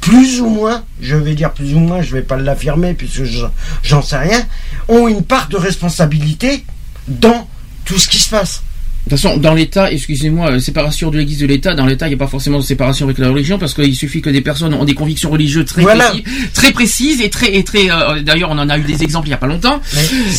plus 0.00 0.40
ou 0.40 0.48
moins, 0.48 0.82
je 1.00 1.14
vais 1.14 1.34
dire 1.34 1.52
plus 1.52 1.74
ou 1.74 1.78
moins, 1.78 2.02
je 2.02 2.12
vais 2.14 2.22
pas 2.22 2.36
l'affirmer 2.36 2.94
puisque 2.94 3.22
je- 3.24 3.46
j'en 3.84 4.02
sais 4.02 4.16
rien, 4.16 4.44
ont 4.88 5.06
une 5.06 5.22
part 5.22 5.48
de 5.48 5.56
responsabilité 5.56 6.64
dans 7.06 7.46
tout 7.84 7.98
ce 7.98 8.08
qui 8.08 8.18
se 8.18 8.30
passe. 8.30 8.62
De 9.04 9.10
toute 9.10 9.20
façon, 9.20 9.36
dans 9.36 9.52
l'État, 9.52 9.90
excusez-moi, 9.90 10.52
euh, 10.52 10.58
séparation 10.60 11.10
de 11.10 11.18
l'Église 11.18 11.38
de 11.40 11.46
l'État, 11.46 11.74
dans 11.74 11.86
l'État, 11.86 12.06
il 12.06 12.10
n'y 12.10 12.14
a 12.14 12.18
pas 12.18 12.28
forcément 12.28 12.58
de 12.58 12.62
séparation 12.62 13.04
avec 13.04 13.18
la 13.18 13.28
religion, 13.30 13.58
parce 13.58 13.74
qu'il 13.74 13.96
suffit 13.96 14.22
que 14.22 14.30
des 14.30 14.42
personnes 14.42 14.72
ont 14.74 14.84
des 14.84 14.94
convictions 14.94 15.28
religieuses 15.28 15.66
très 15.66 15.82
Voilà. 15.82 16.10
précises, 16.10 16.24
très 16.54 16.70
précises 16.72 17.20
et 17.20 17.28
très, 17.28 17.52
et 17.56 17.64
très. 17.64 17.90
euh, 17.90 18.22
D'ailleurs, 18.22 18.50
on 18.52 18.58
en 18.58 18.70
a 18.70 18.78
eu 18.78 18.82
des 18.82 19.02
exemples 19.02 19.26
il 19.26 19.30
n'y 19.30 19.34
a 19.34 19.38
pas 19.38 19.48
longtemps. 19.48 19.80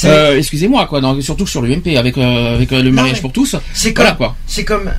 Euh, 0.05 0.37
excusez-moi, 0.37 0.85
quoi, 0.87 1.01
dans- 1.01 1.19
surtout 1.19 1.45
sur 1.45 1.61
l'UMP 1.61 1.97
avec 1.97 2.17
euh, 2.17 2.55
avec 2.55 2.71
le 2.71 2.89
mariage 2.91 3.21
pour 3.21 3.33
tous. 3.33 3.57
C'est 3.73 3.93
Voilà 3.95 4.13
quoi. 4.13 4.35
c'est 4.47 4.63
comme 4.63 4.89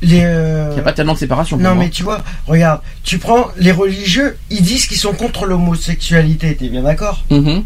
les. 0.00 0.18
Il 0.18 0.74
n'y 0.74 0.78
a 0.80 0.82
pas 0.84 0.92
tellement 0.92 1.14
de 1.14 1.18
séparation. 1.18 1.56
Non 1.56 1.74
mais 1.74 1.90
tu 1.90 2.04
vois, 2.04 2.22
regarde, 2.46 2.80
tu 3.02 3.18
prends 3.18 3.48
les 3.58 3.72
religieux, 3.72 4.36
ils 4.50 4.62
disent 4.62 4.86
qu'ils 4.86 4.96
sont 4.96 5.12
contre 5.12 5.44
l'homosexualité, 5.44 6.54
t'es 6.54 6.68
bien 6.68 6.82
d'accord 6.82 7.24
Mhm. 7.30 7.64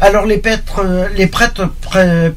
Alors 0.00 0.24
les 0.24 0.38
prêtres, 0.38 0.80
les 1.18 1.26
prêtres 1.26 1.68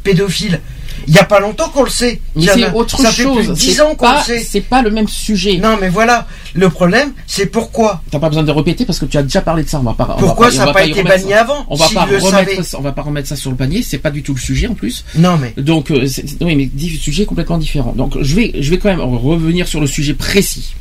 pédophiles, 0.03 0.59
il 1.07 1.13
y 1.15 1.19
a 1.19 1.23
pas 1.25 1.39
longtemps 1.39 1.69
qu'on 1.69 1.83
le 1.83 1.89
sait. 1.89 2.21
Mais 2.35 2.41
Il 2.43 2.45
y 2.47 2.51
en 2.51 2.53
c'est 2.55 2.63
a- 2.65 2.75
autre 2.75 2.97
ça 2.99 3.11
fait 3.11 3.23
plus 3.23 3.35
de 3.35 3.43
chose. 3.43 3.57
10 3.57 3.73
C'est 3.73 3.81
ans 3.81 3.95
qu'on 3.95 4.11
le 4.11 4.21
sait. 4.23 4.39
C'est 4.43 4.61
pas 4.61 4.81
le 4.81 4.91
même 4.91 5.07
sujet. 5.07 5.57
Non 5.57 5.77
mais 5.79 5.89
voilà, 5.89 6.27
le 6.53 6.69
problème, 6.69 7.13
c'est 7.27 7.45
pourquoi? 7.47 8.01
T'as 8.11 8.19
pas 8.19 8.29
besoin 8.29 8.43
de 8.43 8.51
répéter 8.51 8.85
parce 8.85 8.99
que 8.99 9.05
tu 9.05 9.17
as 9.17 9.23
déjà 9.23 9.41
parlé 9.41 9.63
de 9.63 9.69
ça. 9.69 9.79
On 9.79 9.83
va 9.83 9.93
pas. 9.93 10.05
on 10.05 10.07
va 10.13 10.15
Pourquoi 10.15 10.51
ça 10.51 10.59
on 10.59 10.61
a 10.63 10.65
va 10.67 10.73
pas 10.73 10.83
été 10.85 11.03
banni 11.03 11.29
ça. 11.31 11.41
avant, 11.41 11.65
On 11.69 11.75
va 11.75 11.89
pas 11.89 12.03
remettre. 12.05 12.63
ça- 12.65 12.77
On 12.79 12.81
va 12.81 12.91
pas 12.91 13.01
remettre 13.01 13.27
ça 13.27 13.35
sur 13.35 13.49
le 13.51 13.57
panier. 13.57 13.83
C'est 13.83 13.97
pas 13.97 14.11
du 14.11 14.23
tout 14.23 14.33
le 14.33 14.39
sujet 14.39 14.67
en 14.67 14.73
plus. 14.75 15.03
Non 15.15 15.37
mais. 15.37 15.53
Donc 15.61 15.91
euh, 15.91 16.07
oui, 16.41 16.55
mais 16.55 16.65
dix 16.65 16.97
sujets 16.97 17.25
complètement 17.25 17.57
différents. 17.57 17.93
Donc 17.95 18.17
je 18.21 18.35
vais, 18.35 18.51
je 18.59 18.69
vais 18.69 18.77
quand 18.77 18.89
même 18.89 19.01
revenir 19.01 19.67
sur 19.67 19.79
le 19.81 19.87
sujet 19.87 20.13
précis. 20.13 20.75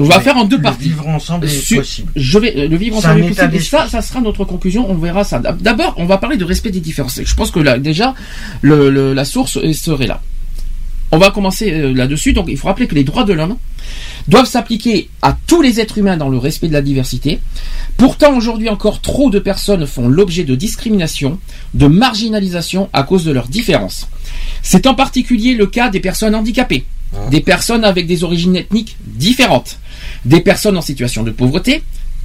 On 0.00 0.04
va 0.04 0.20
faire 0.20 0.36
en 0.36 0.44
deux 0.44 0.56
le 0.56 0.62
parties. 0.62 0.84
vivre 0.88 1.06
ensemble 1.08 1.46
est 1.46 1.50
possible. 1.76 2.08
Je 2.16 2.38
vais 2.38 2.54
euh, 2.56 2.68
le 2.68 2.76
vivre 2.76 2.96
ensemble 2.96 3.20
est 3.20 3.28
possible. 3.28 3.56
Et 3.56 3.60
ça, 3.60 3.88
ça 3.88 4.02
sera 4.02 4.20
notre 4.20 4.44
conclusion. 4.44 4.90
On 4.90 4.94
verra 4.94 5.24
ça. 5.24 5.38
D'abord, 5.38 5.94
on 5.98 6.06
va 6.06 6.18
parler 6.18 6.36
de 6.36 6.44
respect 6.44 6.70
des 6.70 6.80
différences. 6.80 7.20
Je 7.24 7.34
pense 7.34 7.50
que 7.50 7.60
là, 7.60 7.78
déjà, 7.78 8.14
le, 8.62 8.90
le- 8.90 9.12
la 9.14 9.24
source 9.24 9.58
serait 9.72 10.06
là. 10.06 10.20
On 11.12 11.18
va 11.18 11.30
commencer 11.30 11.70
euh, 11.70 11.92
là-dessus. 11.94 12.32
Donc, 12.32 12.46
il 12.48 12.56
faut 12.56 12.66
rappeler 12.66 12.88
que 12.88 12.94
les 12.94 13.04
droits 13.04 13.22
de 13.24 13.32
l'homme 13.32 13.56
doivent 14.26 14.46
s'appliquer 14.48 15.08
à 15.22 15.36
tous 15.46 15.62
les 15.62 15.78
êtres 15.78 15.98
humains 15.98 16.16
dans 16.16 16.28
le 16.28 16.38
respect 16.38 16.66
de 16.66 16.72
la 16.72 16.82
diversité. 16.82 17.38
Pourtant, 17.96 18.36
aujourd'hui 18.36 18.68
encore, 18.68 19.00
trop 19.00 19.30
de 19.30 19.38
personnes 19.38 19.86
font 19.86 20.08
l'objet 20.08 20.42
de 20.42 20.54
discrimination, 20.56 21.38
de 21.74 21.86
marginalisation 21.86 22.88
à 22.92 23.04
cause 23.04 23.24
de 23.24 23.30
leurs 23.30 23.46
différences. 23.48 24.08
C'est 24.62 24.86
en 24.86 24.94
particulier 24.94 25.54
le 25.54 25.66
cas 25.66 25.88
des 25.90 26.00
personnes 26.00 26.34
handicapées, 26.34 26.84
des 27.30 27.40
personnes 27.42 27.84
avec 27.84 28.06
des 28.08 28.24
origines 28.24 28.56
ethniques 28.56 28.96
différentes, 29.06 29.78
des 30.24 30.40
personnes 30.40 30.76
en 30.76 30.82
situation 30.82 31.22
de 31.22 31.30
pauvreté, 31.30 31.82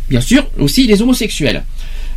bien 0.10 0.22
sûr 0.22 0.45
aussi 0.60 0.88
les 0.88 1.02
homosexuels. 1.02 1.64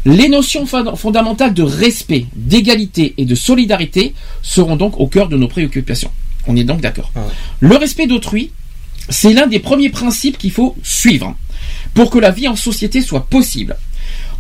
Les 0.05 0.29
notions 0.29 0.67
fond- 0.67 0.97
fondamentales 0.97 1.55
de 1.55 1.63
respect, 1.63 2.27
d'égalité 2.35 3.15
et 3.19 3.25
de 3.25 3.35
solidarité 3.35 4.15
seront 4.43 4.77
donc 4.77 4.99
au 4.99 5.07
cœur 5.07 5.29
de 5.29 5.37
nos 5.37 5.49
préoccupations. 5.49 6.11
On 6.47 6.57
est 6.57 6.65
donc 6.65 6.81
d'accord. 6.81 7.13
Le 7.61 7.77
respect 7.77 8.07
d'autrui, 8.09 8.51
c'est 9.09 9.33
l'un 9.33 9.47
des 9.47 9.61
premiers 9.61 9.91
principes 9.91 10.39
qu'il 10.39 10.51
faut 10.51 10.77
suivre 10.83 11.37
pour 11.95 12.11
que 12.11 12.19
la 12.19 12.31
vie 12.31 12.49
en 12.49 12.57
société 12.57 13.01
soit 13.01 13.27
possible. 13.27 13.77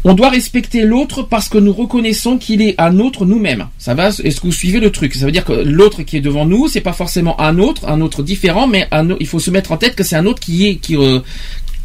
On 0.04 0.14
doit 0.14 0.30
respecter 0.30 0.82
l'autre 0.82 1.22
parce 1.22 1.48
que 1.48 1.58
nous 1.58 1.72
reconnaissons 1.72 2.36
qu'il 2.36 2.60
est 2.60 2.74
un 2.80 2.98
autre 2.98 3.24
nous-mêmes. 3.24 3.68
Ça 3.78 3.94
va 3.94 4.08
Est-ce 4.08 4.40
que 4.40 4.46
vous 4.46 4.52
suivez 4.52 4.80
le 4.80 4.90
truc? 4.90 5.14
Ça 5.14 5.26
veut 5.26 5.32
dire 5.32 5.44
que 5.44 5.52
l'autre 5.52 6.02
qui 6.02 6.16
est 6.16 6.20
devant 6.20 6.44
nous, 6.44 6.66
c'est 6.68 6.80
pas 6.80 6.92
forcément 6.92 7.40
un 7.40 7.58
autre, 7.58 7.86
un 7.88 8.00
autre 8.00 8.22
différent, 8.24 8.66
mais 8.66 8.88
un 8.90 9.10
il 9.20 9.26
faut 9.28 9.38
se 9.38 9.50
mettre 9.52 9.70
en 9.70 9.76
tête 9.76 9.94
que 9.94 10.02
c'est 10.02 10.16
un 10.16 10.26
autre 10.26 10.40
qui 10.40 10.66
est 10.66 10.76
qui 10.76 10.96
euh, 10.96 11.20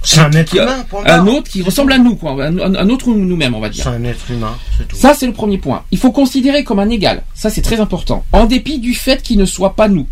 C'est 0.01 0.19
un 0.21 0.31
être 0.31 0.49
qui- 0.51 0.57
humain, 0.57 0.83
point 0.89 1.01
un 1.05 1.23
barre. 1.23 1.35
autre 1.35 1.49
qui 1.51 1.61
ressemble 1.61 1.91
à 1.91 1.99
nous, 1.99 2.15
quoi, 2.15 2.43
un 2.43 2.89
autre 2.89 3.09
nous-mêmes, 3.09 3.53
on 3.53 3.59
va 3.59 3.69
dire. 3.69 3.83
C'est 3.83 3.89
un 3.89 4.03
être 4.03 4.31
humain, 4.31 4.55
c'est 4.77 4.87
tout. 4.87 4.95
Ça, 4.95 5.13
c'est 5.13 5.27
le 5.27 5.33
premier 5.33 5.57
point. 5.59 5.83
Il 5.91 5.97
faut 5.99 6.11
considérer 6.11 6.63
comme 6.63 6.79
un 6.79 6.89
égal. 6.89 7.21
Ça, 7.35 7.49
c'est 7.51 7.61
très 7.61 7.79
important. 7.79 8.23
En 8.31 8.45
dépit 8.45 8.79
du 8.79 8.93
fait 8.95 9.21
qu'il 9.21 9.37
ne 9.37 9.45
soit 9.45 9.75
pas 9.75 9.89
nous. 9.89 10.07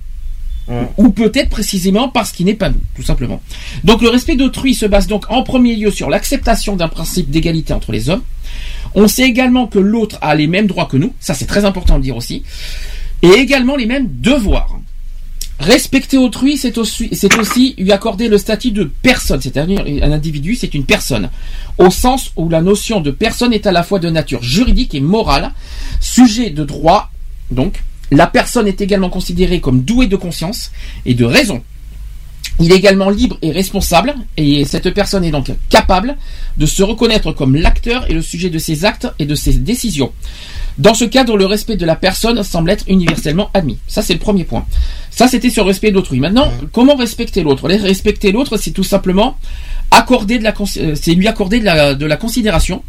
Ou 0.97 1.09
peut-être 1.09 1.49
précisément 1.49 2.09
parce 2.09 2.32
qu'il 2.32 2.47
n'est 2.47 2.55
pas 2.55 2.70
nous, 2.70 2.82
tout 2.95 3.03
simplement. 3.03 3.41
Donc 3.84 4.01
le 4.01 4.09
respect 4.09 4.36
d'autrui 4.36 4.74
se 4.74 4.86
base 4.86 5.05
donc 5.05 5.26
en 5.30 5.43
premier 5.43 5.76
lieu 5.76 5.91
sur 5.91 6.09
l'acceptation 6.09 6.76
d'un 6.76 6.88
principe 6.88 7.30
d'égalité 7.30 7.74
entre 7.74 7.91
les 7.91 8.09
hommes. 8.09 8.24
On 8.95 9.07
sait 9.07 9.24
également 9.24 9.68
que 9.68 9.78
l'autre 9.78 10.18
a 10.22 10.34
les 10.36 10.47
mêmes 10.47 10.68
droits 10.68 10.86
que 10.86 10.97
nous, 10.97 11.13
ça 11.20 11.34
c'est 11.34 11.45
très 11.45 11.66
important 11.66 11.97
de 11.97 12.03
dire 12.03 12.16
aussi, 12.16 12.43
et 13.22 13.30
également 13.30 13.76
les 13.76 13.86
mêmes 13.86 14.07
devoirs. 14.09 14.80
Respecter 15.59 16.18
autrui, 16.18 16.57
c'est 16.57 16.78
aussi, 16.78 17.09
c'est 17.13 17.34
aussi 17.38 17.76
lui 17.78 17.91
accorder 17.91 18.28
le 18.28 18.38
statut 18.38 18.72
de 18.72 18.91
personne, 19.01 19.41
c'est-à-dire 19.41 19.84
un 20.01 20.11
individu, 20.11 20.55
c'est 20.55 20.74
une 20.74 20.86
personne, 20.86 21.30
au 21.78 21.89
sens 21.89 22.32
où 22.36 22.49
la 22.49 22.61
notion 22.61 22.99
de 22.99 23.11
personne 23.11 23.53
est 23.53 23.68
à 23.68 23.72
la 23.72 23.84
fois 23.84 23.99
de 23.99 24.09
nature 24.09 24.43
juridique 24.43 24.95
et 24.95 24.99
morale, 24.99 25.53
sujet 26.01 26.49
de 26.49 26.66
droit, 26.66 27.09
donc 27.51 27.84
la 28.12 28.28
personne 28.28 28.68
est 28.68 28.82
également 28.82 29.10
considérée 29.10 29.62
comme 29.62 29.82
douée 29.82 30.08
de 30.08 30.16
conscience 30.16 30.72
et 31.06 31.14
de 31.14 31.26
raison. 31.26 31.62
Il 32.62 32.72
est 32.72 32.76
également 32.76 33.10
libre 33.10 33.38
et 33.41 33.51
responsable, 33.51 34.16
et 34.38 34.64
cette 34.64 34.89
personne 34.91 35.26
est 35.26 35.32
donc 35.32 35.51
capable 35.70 36.16
de 36.56 36.66
se 36.66 36.84
reconnaître 36.84 37.34
comme 37.34 37.56
l'acteur 37.56 38.10
et 38.10 38.14
le 38.14 38.22
sujet 38.22 38.49
de 38.49 38.60
ses 38.60 38.86
actes 38.86 39.08
et 39.20 39.26
de 39.26 39.36
ses 39.36 39.53
décisions. 39.56 40.14
Dans 40.78 40.93
ce 40.93 41.03
cadre, 41.06 41.36
le 41.38 41.45
respect 41.45 41.76
de 41.76 41.86
la 41.86 41.95
personne 41.97 42.41
semble 42.43 42.70
être 42.70 42.86
universellement 42.88 43.49
admis. 43.53 43.78
Ça, 43.88 44.01
c'est 44.01 44.14
le 44.14 44.20
premier 44.20 44.45
point. 44.45 44.66
Ça, 45.10 45.28
c'était 45.28 45.49
sur 45.49 45.64
le 45.64 45.70
respect 45.70 45.91
d'autrui. 45.91 46.20
Maintenant, 46.20 46.49
comment 46.72 46.95
respecter 46.95 47.43
l'autre? 47.43 47.68
Respecter 47.68 48.32
l'autre, 48.32 48.58
c'est 48.58 48.72
tout 48.72 48.84
simplement 48.84 49.38
accorder 49.91 50.38
de 50.38 50.43
la, 50.43 50.51
cons- 50.51 50.66
euh, 50.78 50.95
c'est 50.95 51.14
lui 51.14 51.28
accorder 51.28 51.60
de 51.60 51.66
la, 51.66 51.93
de 51.95 52.06
la 52.06 52.18
considération, 52.18 52.84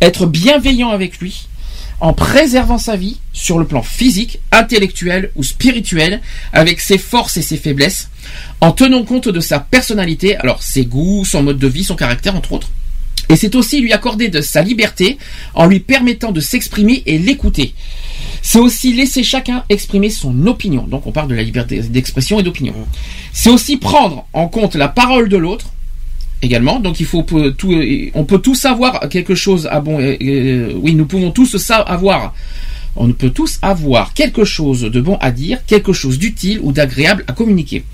être 0.00 0.26
bienveillant 0.26 0.90
avec 0.90 1.18
lui, 1.18 1.46
en 2.00 2.12
préservant 2.12 2.78
sa 2.78 2.96
vie 2.96 3.18
sur 3.32 3.58
le 3.58 3.66
plan 3.66 3.82
physique, 3.82 4.40
intellectuel 4.52 5.30
ou 5.36 5.42
spirituel, 5.42 6.20
avec 6.52 6.80
ses 6.80 6.98
forces 6.98 7.36
et 7.36 7.42
ses 7.42 7.56
faiblesses, 7.56 8.08
en 8.60 8.72
tenant 8.72 9.04
compte 9.04 9.28
de 9.28 9.40
sa 9.40 9.60
personnalité, 9.60 10.36
alors 10.36 10.62
ses 10.62 10.86
goûts, 10.86 11.24
son 11.24 11.42
mode 11.42 11.58
de 11.58 11.68
vie, 11.68 11.84
son 11.84 11.96
caractère, 11.96 12.36
entre 12.36 12.52
autres. 12.52 12.70
Et 13.28 13.36
c'est 13.36 13.54
aussi 13.54 13.80
lui 13.80 13.92
accorder 13.92 14.28
de 14.28 14.40
sa 14.40 14.60
liberté 14.60 15.16
en 15.54 15.66
lui 15.66 15.78
permettant 15.78 16.32
de 16.32 16.40
s'exprimer 16.40 17.04
et 17.06 17.16
l'écouter. 17.16 17.74
C'est 18.42 18.58
aussi 18.58 18.92
laisser 18.92 19.22
chacun 19.22 19.64
exprimer 19.68 20.10
son 20.10 20.46
opinion. 20.48 20.82
Donc 20.82 21.06
on 21.06 21.12
parle 21.12 21.28
de 21.28 21.34
la 21.36 21.42
liberté 21.42 21.80
d'expression 21.80 22.40
et 22.40 22.42
d'opinion. 22.42 22.74
C'est 23.32 23.50
aussi 23.50 23.76
prendre 23.76 24.26
en 24.32 24.48
compte 24.48 24.74
la 24.74 24.88
parole 24.88 25.28
de 25.28 25.36
l'autre 25.36 25.66
également. 26.42 26.80
Donc 26.80 27.00
il 27.00 27.06
faut 27.06 27.24
euh, 27.32 28.10
on 28.14 28.24
peut 28.24 28.38
tous 28.38 28.54
savoir 28.54 29.08
quelque 29.08 29.34
chose. 29.34 29.68
Ah 29.70 29.80
bon, 29.80 29.98
euh, 30.00 30.72
oui, 30.76 30.94
nous 30.94 31.06
pouvons 31.06 31.30
tous 31.30 31.70
avoir. 31.70 32.34
On 32.96 33.12
peut 33.12 33.30
tous 33.30 33.58
avoir 33.62 34.14
quelque 34.14 34.44
chose 34.44 34.82
de 34.82 35.00
bon 35.00 35.16
à 35.20 35.30
dire, 35.30 35.64
quelque 35.64 35.92
chose 35.92 36.18
d'utile 36.18 36.58
ou 36.60 36.72
d'agréable 36.72 37.24
à 37.28 37.32
communiquer. 37.32 37.84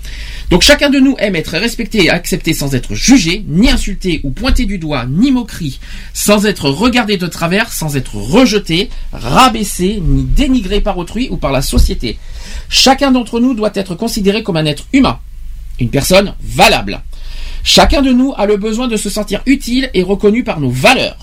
Donc 0.49 0.63
chacun 0.63 0.89
de 0.89 0.99
nous 0.99 1.15
aime 1.19 1.35
être 1.35 1.51
respecté 1.51 2.05
et 2.05 2.09
accepté 2.09 2.53
sans 2.53 2.73
être 2.73 2.95
jugé, 2.95 3.45
ni 3.47 3.69
insulté 3.69 4.21
ou 4.23 4.31
pointé 4.31 4.65
du 4.65 4.79
doigt, 4.79 5.05
ni 5.07 5.31
moquerie, 5.31 5.79
sans 6.13 6.47
être 6.47 6.69
regardé 6.69 7.17
de 7.17 7.27
travers, 7.27 7.71
sans 7.71 7.95
être 7.95 8.15
rejeté, 8.15 8.89
rabaissé, 9.13 10.01
ni 10.03 10.23
dénigré 10.23 10.81
par 10.81 10.97
autrui 10.97 11.27
ou 11.29 11.37
par 11.37 11.51
la 11.51 11.61
société. 11.61 12.17
Chacun 12.67 13.11
d'entre 13.11 13.39
nous 13.39 13.53
doit 13.53 13.71
être 13.75 13.93
considéré 13.93 14.41
comme 14.41 14.57
un 14.57 14.65
être 14.65 14.87
humain, 14.93 15.19
une 15.79 15.89
personne 15.89 16.33
valable. 16.41 17.01
Chacun 17.67 18.01
de 18.01 18.13
nous 18.13 18.33
a 18.37 18.45
le 18.45 18.55
besoin 18.55 18.87
de 18.87 18.95
se 18.95 19.09
sentir 19.09 19.41
utile 19.45 19.89
et 19.93 20.01
reconnu 20.01 20.45
par 20.45 20.61
nos 20.61 20.69
valeurs. 20.69 21.17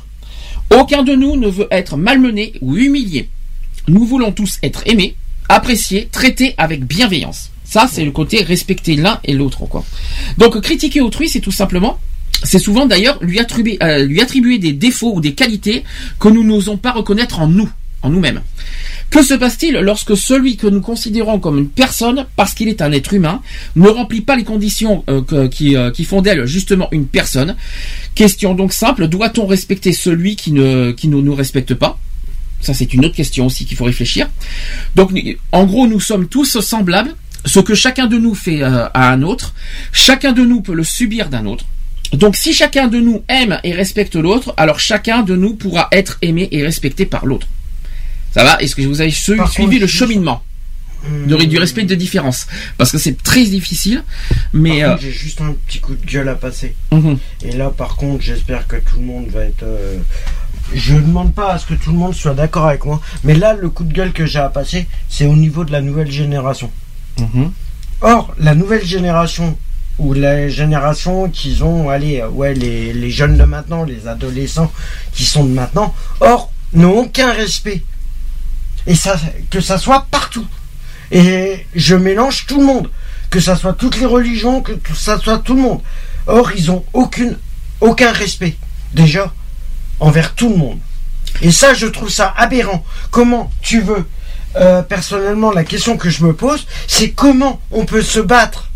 Aucun 0.79 1.03
de 1.03 1.15
nous 1.15 1.37
ne 1.37 1.49
veut 1.49 1.69
être 1.71 1.97
malmené 1.97 2.53
ou 2.61 2.77
humilié. 2.77 3.31
Nous 3.89 4.05
voulons 4.05 4.31
tous 4.31 4.59
être 4.63 4.83
aimés, 4.85 5.17
appréciés, 5.49 6.07
traités 6.13 6.55
avec 6.59 6.85
bienveillance. 6.85 7.51
Ça, 7.65 7.89
c'est 7.91 8.05
le 8.05 8.11
côté 8.11 8.43
respecter 8.43 8.95
l'un 8.95 9.21
et 9.25 9.33
l'autre, 9.33 9.65
quoi. 9.65 9.87
Donc, 10.37 10.61
critiquer 10.61 11.01
autrui, 11.01 11.31
c'est 11.31 11.41
tout 11.41 11.51
simplement, 11.51 11.99
c'est 12.43 12.59
souvent 12.59 12.85
d'ailleurs 12.85 13.17
lui 13.23 13.41
euh, 13.83 14.05
lui 14.05 14.21
attribuer 14.21 14.59
des 14.59 14.75
défauts 14.75 15.15
ou 15.15 15.23
des 15.23 15.33
qualités 15.33 15.83
que 16.21 16.29
nous 16.29 16.45
n'osons 16.45 16.77
pas 16.77 16.93
reconnaître 16.93 17.41
en 17.41 17.47
nous, 17.47 17.71
nous-mêmes. 18.11 18.41
Que 19.11 19.23
se 19.23 19.35
passe-t-il 19.35 19.75
lorsque 19.75 20.17
celui 20.17 20.57
que 20.57 20.67
nous 20.67 20.81
considérons 20.81 21.39
comme 21.39 21.59
une 21.59 21.69
personne, 21.69 22.27
parce 22.37 22.55
qu'il 22.55 22.69
est 22.69 22.83
un 22.83 22.91
être 22.93 23.15
humain, 23.15 23.43
ne 23.77 23.89
remplit 23.89 24.23
pas 24.23 24.35
les 24.37 24.45
conditions 24.45 25.05
euh, 25.09 25.23
euh, 25.33 25.91
qui 25.91 26.05
font 26.05 26.21
d'elle 26.21 26.47
justement 26.47 26.89
une 26.91 27.07
personne? 27.07 27.57
Question 28.15 28.55
donc 28.55 28.73
simple, 28.73 29.07
doit-on 29.09 29.47
respecter 29.47 29.93
celui 29.93 30.37
qui 30.37 30.53
ne, 30.53 30.93
qui 30.93 31.09
ne 31.09 31.21
nous 31.21 31.35
respecte 31.35 31.75
pas? 31.75 31.99
Ça, 32.61 32.73
c'est 32.73 32.95
une 32.95 33.05
autre 33.05 33.15
question 33.15 33.47
aussi 33.47 33.67
qu'il 33.67 33.77
faut 33.77 33.85
réfléchir. 33.85 34.29
Donc, 34.97 35.13
en 35.53 35.65
gros, 35.65 35.87
nous 35.87 36.01
sommes 36.01 36.29
tous 36.29 36.59
semblables. 36.61 37.15
Ce 37.45 37.61
que 37.61 37.75
chacun 37.75 38.07
de 38.07 38.17
nous 38.17 38.35
fait 38.35 38.63
euh, 38.63 38.89
à 38.95 39.13
un 39.13 39.23
autre, 39.23 39.55
chacun 39.93 40.33
de 40.33 40.43
nous 40.43 40.63
peut 40.63 40.73
le 40.73 40.83
subir 40.83 41.29
d'un 41.29 41.45
autre. 41.45 41.67
Donc, 42.15 42.37
si 42.37 42.55
chacun 42.55 42.89
de 42.89 42.99
nous 42.99 43.23
aime 43.29 43.61
et 43.65 43.73
respecte 43.73 44.17
l'autre, 44.17 44.55
alors 44.57 44.81
chacun 44.81 45.23
de 45.23 45.37
nous 45.37 45.55
pourra 45.55 45.89
être 45.93 46.17
aimé 46.23 46.49
et 46.53 46.63
respecté 46.63 47.05
par 47.05 47.27
l'autre. 47.27 47.47
Ça 48.35 48.43
va 48.45 48.57
Est-ce 48.61 48.75
que 48.75 48.83
vous 48.83 49.01
avez 49.01 49.11
su- 49.11 49.37
Par 49.37 49.49
suivi 49.51 49.69
contre, 49.71 49.81
le 49.83 49.87
cheminement 49.87 50.43
de, 51.29 51.37
du 51.45 51.59
respect 51.59 51.85
de 51.85 51.95
différence 51.95 52.47
Parce 52.79 52.91
que 52.91 52.99
c'est 52.99 53.23
très 53.23 53.45
difficile, 53.45 54.03
mais 54.53 54.83
euh, 54.83 54.97
j'ai 55.01 55.13
juste 55.13 55.41
un 55.41 55.55
petit 55.67 55.79
coup 55.79 55.95
de 55.95 56.05
gueule 56.05 56.29
à 56.29 56.35
passer. 56.35 56.75
Mhm. 56.93 57.19
Et 57.43 57.53
là, 57.53 57.71
par 57.71 57.97
contre, 57.97 58.23
j'espère 58.25 58.67
que 58.67 58.77
tout 58.77 58.99
le 58.99 59.05
monde 59.05 59.29
va 59.29 59.43
être. 59.45 59.63
euh, 59.63 59.99
Je 60.75 60.95
ne 60.95 61.01
demande 61.03 61.33
pas 61.35 61.53
à 61.53 61.59
ce 61.59 61.67
que 61.67 61.75
tout 61.75 61.93
le 61.93 61.99
monde 61.99 62.15
soit 62.15 62.35
d'accord 62.35 62.67
avec 62.67 62.85
moi, 62.87 63.01
mais 63.23 63.35
là, 63.35 63.53
le 63.55 63.69
coup 63.69 63.85
de 63.85 63.93
gueule 63.93 64.13
que 64.13 64.25
j'ai 64.27 64.39
à 64.39 64.49
passer, 64.49 64.87
c'est 65.11 65.27
au 65.27 65.37
niveau 65.37 65.65
de 65.65 65.73
la 65.73 65.83
nouvelle 65.83 66.11
génération. 66.11 66.71
Mhm. 67.21 67.53
Or, 68.01 68.35
la 68.39 68.55
nouvelle 68.55 68.85
génération, 68.85 69.57
ou 69.99 70.13
la 70.15 70.49
génération 70.49 71.29
qu'ils 71.29 71.63
ont, 71.63 71.89
allez, 71.91 72.23
ouais, 72.33 72.55
les, 72.55 72.93
les 72.93 73.11
jeunes 73.11 73.37
de 73.37 73.45
maintenant, 73.45 73.85
les 73.85 74.09
adolescents 74.09 74.73
qui 75.13 75.25
sont 75.25 75.45
de 75.45 75.53
maintenant, 75.53 75.95
or, 76.21 76.51
n'ont 76.73 76.99
aucun 76.99 77.31
respect. 77.33 77.83
Et 78.87 78.95
ça, 78.95 79.19
que 79.51 79.61
ça 79.61 79.79
soit 79.79 80.07
partout. 80.11 80.47
Et 81.11 81.67
je 81.75 81.95
mélange 81.95 82.47
tout 82.47 82.59
le 82.59 82.67
monde. 82.67 82.91
Que 83.31 83.41
ça 83.41 83.57
soit 83.57 83.73
toutes 83.73 83.99
les 83.99 84.07
religions, 84.07 84.63
que 84.63 84.73
ça 84.95 85.19
soit 85.19 85.39
tout 85.39 85.55
le 85.55 85.63
monde. 85.63 85.81
Or, 86.27 86.53
ils 86.53 86.71
ont 86.71 86.85
aucune, 86.93 87.39
aucun 87.81 88.13
respect. 88.13 88.57
Déjà, 88.93 89.33
envers 90.01 90.35
tout 90.35 90.49
le 90.51 90.57
monde. 90.57 90.79
Et 91.43 91.51
ça, 91.51 91.75
je 91.75 91.87
trouve 91.87 92.11
ça 92.11 92.33
aberrant. 92.37 92.85
Comment 93.11 93.51
tu 93.61 93.81
veux 93.81 94.07
euh, 94.57 94.83
Personnellement, 94.83 95.51
la 95.51 95.65
question 95.65 95.97
que 95.97 96.11
je 96.11 96.25
me 96.25 96.35
pose, 96.35 96.67
c'est 96.87 97.11
comment 97.11 97.61
on 97.71 97.85
peut 97.85 98.03
se 98.03 98.21
battre 98.21 98.71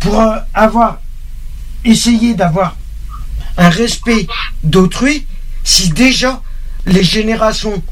pour 0.00 0.20
euh, 0.20 0.36
avoir 0.54 1.00
essayé 1.84 2.34
d'avoir 2.34 2.76
un 3.56 3.68
respect 3.68 4.26
d'autrui 4.62 5.26
si 5.62 5.90
déjà 5.90 6.42
les 6.86 7.04
générations 7.04 7.82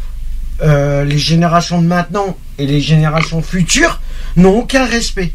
euh, 0.63 1.05
les 1.05 1.19
générations 1.19 1.81
de 1.83 1.87
maintenant 1.87 2.37
et 2.59 2.67
les 2.67 2.81
générations 2.81 3.43
futures 3.43 4.01
n'ont 4.37 4.57
aucun 4.59 4.87
respect. 4.87 5.33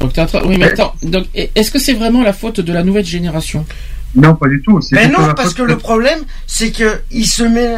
donc, 0.00 0.12
t'es 0.12 0.20
en 0.20 0.26
train- 0.26 0.42
oui, 0.44 0.56
mais 0.58 0.66
attends, 0.66 0.94
donc, 1.02 1.26
est-ce 1.34 1.70
que 1.70 1.78
c'est 1.78 1.94
vraiment 1.94 2.22
la 2.22 2.32
faute 2.32 2.60
de 2.60 2.72
la 2.72 2.82
nouvelle 2.82 3.04
génération? 3.06 3.64
Non, 4.14 4.34
pas 4.34 4.48
du 4.48 4.62
tout. 4.62 4.80
Mais 4.92 5.06
plutôt 5.06 5.20
non, 5.22 5.34
parce 5.34 5.52
que 5.54 5.62
de- 5.62 5.66
le 5.68 5.76
problème, 5.78 6.20
c'est 6.46 6.70
que 6.70 7.00
il 7.10 7.26
se 7.26 7.42
met, 7.42 7.74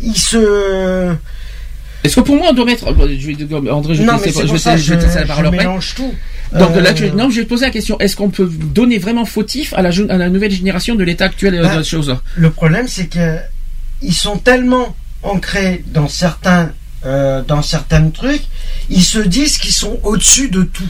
il 0.00 0.16
se. 0.16 1.14
Est-ce 2.04 2.14
que 2.16 2.20
pour 2.20 2.36
moi 2.36 2.48
on 2.50 2.52
doit 2.52 2.64
mettre 2.64 2.86
je 2.86 3.26
vais- 3.26 3.70
André, 3.70 3.94
je 3.94 4.00
vais 4.02 4.06
non, 4.06 4.18
je 4.18 4.24
vais 4.52 4.58
ça, 4.58 4.76
je 4.76 4.94
je, 4.94 5.42
la 5.42 5.50
mélange 5.50 5.94
tout. 5.96 6.14
Donc 6.52 6.70
Euh, 6.76 6.80
là, 6.80 6.94
je, 6.94 7.06
non, 7.06 7.28
je 7.28 7.36
vais 7.38 7.44
te 7.44 7.48
poser 7.48 7.64
la 7.66 7.70
question. 7.72 7.98
Est-ce 7.98 8.14
qu'on 8.16 8.30
peut 8.30 8.48
donner 8.48 8.98
vraiment 8.98 9.24
fautif 9.24 9.74
à 9.74 9.82
la, 9.82 9.90
jeune- 9.90 10.10
à 10.10 10.16
la 10.16 10.28
nouvelle 10.30 10.50
génération 10.52 10.94
de 10.94 11.02
l'état 11.04 11.24
actuel 11.24 11.54
euh, 11.56 11.62
Bah, 11.62 11.72
de 11.72 11.76
la 11.78 11.82
chose 11.82 12.16
Le 12.36 12.50
problème, 12.50 12.86
c'est 12.86 13.06
que 13.06 13.36
ils 14.00 14.14
sont 14.14 14.36
tellement 14.38 14.94
ancrés 15.22 15.84
dans 15.86 16.08
certains, 16.08 16.72
euh, 17.04 17.42
dans 17.42 17.62
certains 17.62 18.10
trucs, 18.10 18.42
ils 18.90 19.04
se 19.04 19.18
disent 19.18 19.58
qu'ils 19.58 19.72
sont 19.74 19.98
au-dessus 20.02 20.48
de 20.48 20.62
tout. 20.62 20.88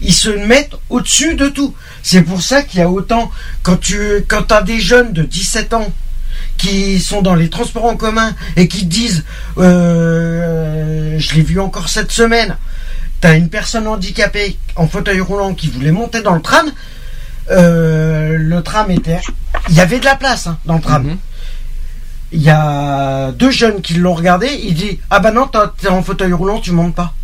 Ils 0.00 0.12
se 0.12 0.28
mettent 0.28 0.74
au-dessus 0.90 1.34
de 1.34 1.48
tout. 1.48 1.74
C'est 2.02 2.22
pour 2.22 2.42
ça 2.42 2.62
qu'il 2.62 2.80
y 2.80 2.82
a 2.82 2.90
autant 2.90 3.30
quand 3.62 3.76
tu, 3.78 4.24
quand 4.28 4.50
as 4.52 4.62
des 4.62 4.80
jeunes 4.80 5.12
de 5.12 5.22
17 5.22 5.72
ans 5.74 5.90
qui 6.56 7.00
sont 7.00 7.22
dans 7.22 7.34
les 7.34 7.48
transports 7.48 7.84
en 7.84 7.96
commun 7.96 8.34
et 8.56 8.68
qui 8.68 8.84
disent, 8.86 9.24
euh, 9.58 11.18
je 11.18 11.34
l'ai 11.34 11.42
vu 11.42 11.60
encore 11.60 11.88
cette 11.88 12.12
semaine, 12.12 12.56
t'as 13.20 13.36
une 13.36 13.48
personne 13.48 13.86
handicapée 13.86 14.58
en 14.76 14.86
fauteuil 14.88 15.20
roulant 15.20 15.54
qui 15.54 15.68
voulait 15.68 15.92
monter 15.92 16.20
dans 16.22 16.34
le 16.34 16.42
tram. 16.42 16.70
euh, 17.50 18.36
le 18.38 18.62
tram 18.62 18.90
était, 18.90 19.20
il 19.68 19.74
y 19.74 19.80
avait 19.80 19.98
de 20.00 20.04
la 20.04 20.16
place 20.16 20.46
hein, 20.46 20.58
dans 20.64 20.76
le 20.76 20.80
tram. 20.80 21.04
Mhm. 21.04 21.18
Il 22.34 22.42
y 22.42 22.50
a 22.50 23.30
deux 23.32 23.50
jeunes 23.50 23.80
qui 23.80 23.94
l'ont 23.94 24.14
regardé. 24.14 24.48
Il 24.64 24.74
dit 24.74 24.98
ah 25.10 25.20
bah 25.20 25.30
non 25.30 25.48
t'es 25.80 25.88
en 25.88 26.02
fauteuil 26.02 26.32
roulant 26.32 26.60
tu 26.60 26.72
montes 26.72 26.94
pas. 26.94 27.14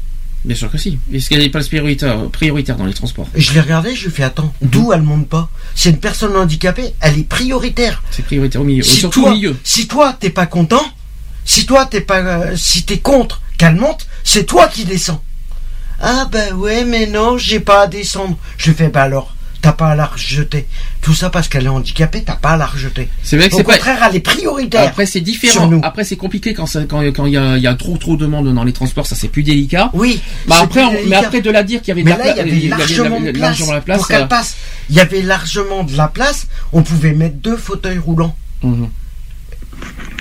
Bien 0.45 0.57
sûr 0.57 0.71
que 0.71 0.79
si. 0.79 0.99
Est-ce 1.13 1.29
qu'elle 1.29 1.41
n'est 1.41 1.51
pas 1.51 1.61
prioritaire, 1.63 2.17
prioritaire 2.31 2.77
dans 2.77 2.87
les 2.87 2.95
transports? 2.95 3.27
Je 3.35 3.53
l'ai 3.53 3.61
regardé 3.61 3.95
je 3.95 4.05
lui 4.07 4.11
fais 4.15 4.23
attends 4.23 4.53
Mhm. 4.63 4.69
d'où 4.71 4.93
elle 4.93 5.03
monte 5.03 5.29
pas? 5.29 5.49
C'est 5.75 5.91
une 5.91 5.99
personne 5.99 6.35
handicapée 6.37 6.95
elle 7.01 7.19
est 7.19 7.29
prioritaire. 7.29 8.03
C'est 8.11 8.25
prioritaire 8.25 8.61
au 8.63 8.65
milieu, 8.65 8.83
Si 8.83 8.97
surtout 8.97 9.21
toi, 9.23 9.31
au 9.31 9.35
milieu. 9.35 9.57
si 9.65 9.87
toi 9.89 10.17
t'es 10.19 10.31
pas 10.31 10.47
content, 10.47 10.85
si 11.45 11.67
toi 11.67 11.87
t'es 11.87 12.01
pas, 12.01 12.21
euh, 12.21 12.57
si 12.57 12.85
t'es 12.85 12.99
contre 13.01 13.43
qu'elle 13.59 13.77
monte, 13.77 14.07
c'est 14.25 14.45
toi 14.47 14.69
qui 14.69 14.85
descends. 14.85 15.23
Ah 16.01 16.27
bah 16.33 16.55
ouais 16.55 16.85
mais 16.85 17.07
non 17.07 17.37
j'ai 17.37 17.61
pas 17.61 17.83
à 17.83 17.87
descendre. 17.89 18.39
Je 18.57 18.73
fais 18.73 18.89
bah 18.89 19.03
alors 19.03 19.35
t'as 19.63 19.73
pas 19.73 19.89
à 19.91 19.95
la 19.95 20.07
rejeter. 20.07 20.67
Tout 21.01 21.15
ça 21.15 21.31
parce 21.31 21.49
qu'elle 21.49 21.65
est 21.67 21.69
handicapée 21.69 22.23
t'as 22.25 22.37
pas 22.37 22.51
à 22.51 22.57
la 22.57 22.67
rejeter. 22.67 23.09
C'est 23.23 23.37
vrai 23.37 23.49
que 23.49 23.55
Au 23.55 23.59
c'est 23.59 23.65
pas. 23.65 23.75
contraire 23.75 23.99
elle 24.09 24.17
est 24.17 24.21
prioritaire. 24.21 24.89
Après 24.89 25.07
c'est 25.07 25.19
sur 25.19 25.25
différent. 25.25 25.67
nous. 25.69 25.81
Après 25.83 26.05
c'est 26.05 26.17
compliqué 26.17 26.55
quand 26.55 26.67
ça- 26.67 26.85
quand 26.85 27.01
quand 27.13 27.27
il 27.27 27.33
y 27.33 27.37
a, 27.37 27.57
il 27.57 27.63
y 27.63 27.67
a 27.67 27.75
trop 27.75 27.97
trop 27.97 28.17
de 28.17 28.27
monde 28.27 28.53
dans 28.55 28.65
les 28.65 28.73
transports, 28.73 29.07
ça 29.07 29.15
c'est 29.17 29.29
plus 29.29 29.43
délicat. 29.43 29.91
Oui. 29.93 30.21
Bah 30.47 30.57
c'est 30.59 30.63
après, 30.65 30.81
plus 30.89 30.99
on- 31.07 31.09
mais 31.09 31.17
après 31.17 31.41
de 31.41 31.51
la 31.51 31.63
dire 31.63 31.81
qu'il 31.81 31.89
y 31.89 31.93
avait 31.93 32.03
de 32.03 32.09
la 32.09 32.17
là, 32.17 32.23
pla- 32.23 32.33
il 32.33 32.37
y 32.37 32.41
avait 32.41 32.51
il 32.51 32.69
y 32.69 32.73
avait 32.73 32.79
largement 32.79 33.21
de 33.21 33.27
la- 33.27 33.33
place, 33.33 33.43
largement 33.43 33.73
la 33.73 33.81
place. 33.81 33.99
pour 33.99 34.09
qu'elle 34.09 34.23
euh, 34.23 34.27
passe. 34.27 34.57
Il 34.89 34.97
y 34.97 35.01
avait 35.01 35.23
largement 35.23 35.85
de 35.85 35.97
la 35.97 36.09
place. 36.09 36.47
On 36.73 36.83
pouvait 36.83 37.13
mettre 37.13 37.37
deux 37.37 37.57
fauteuils 37.57 37.99
roulants. 37.99 38.35
mhm. 38.63 38.89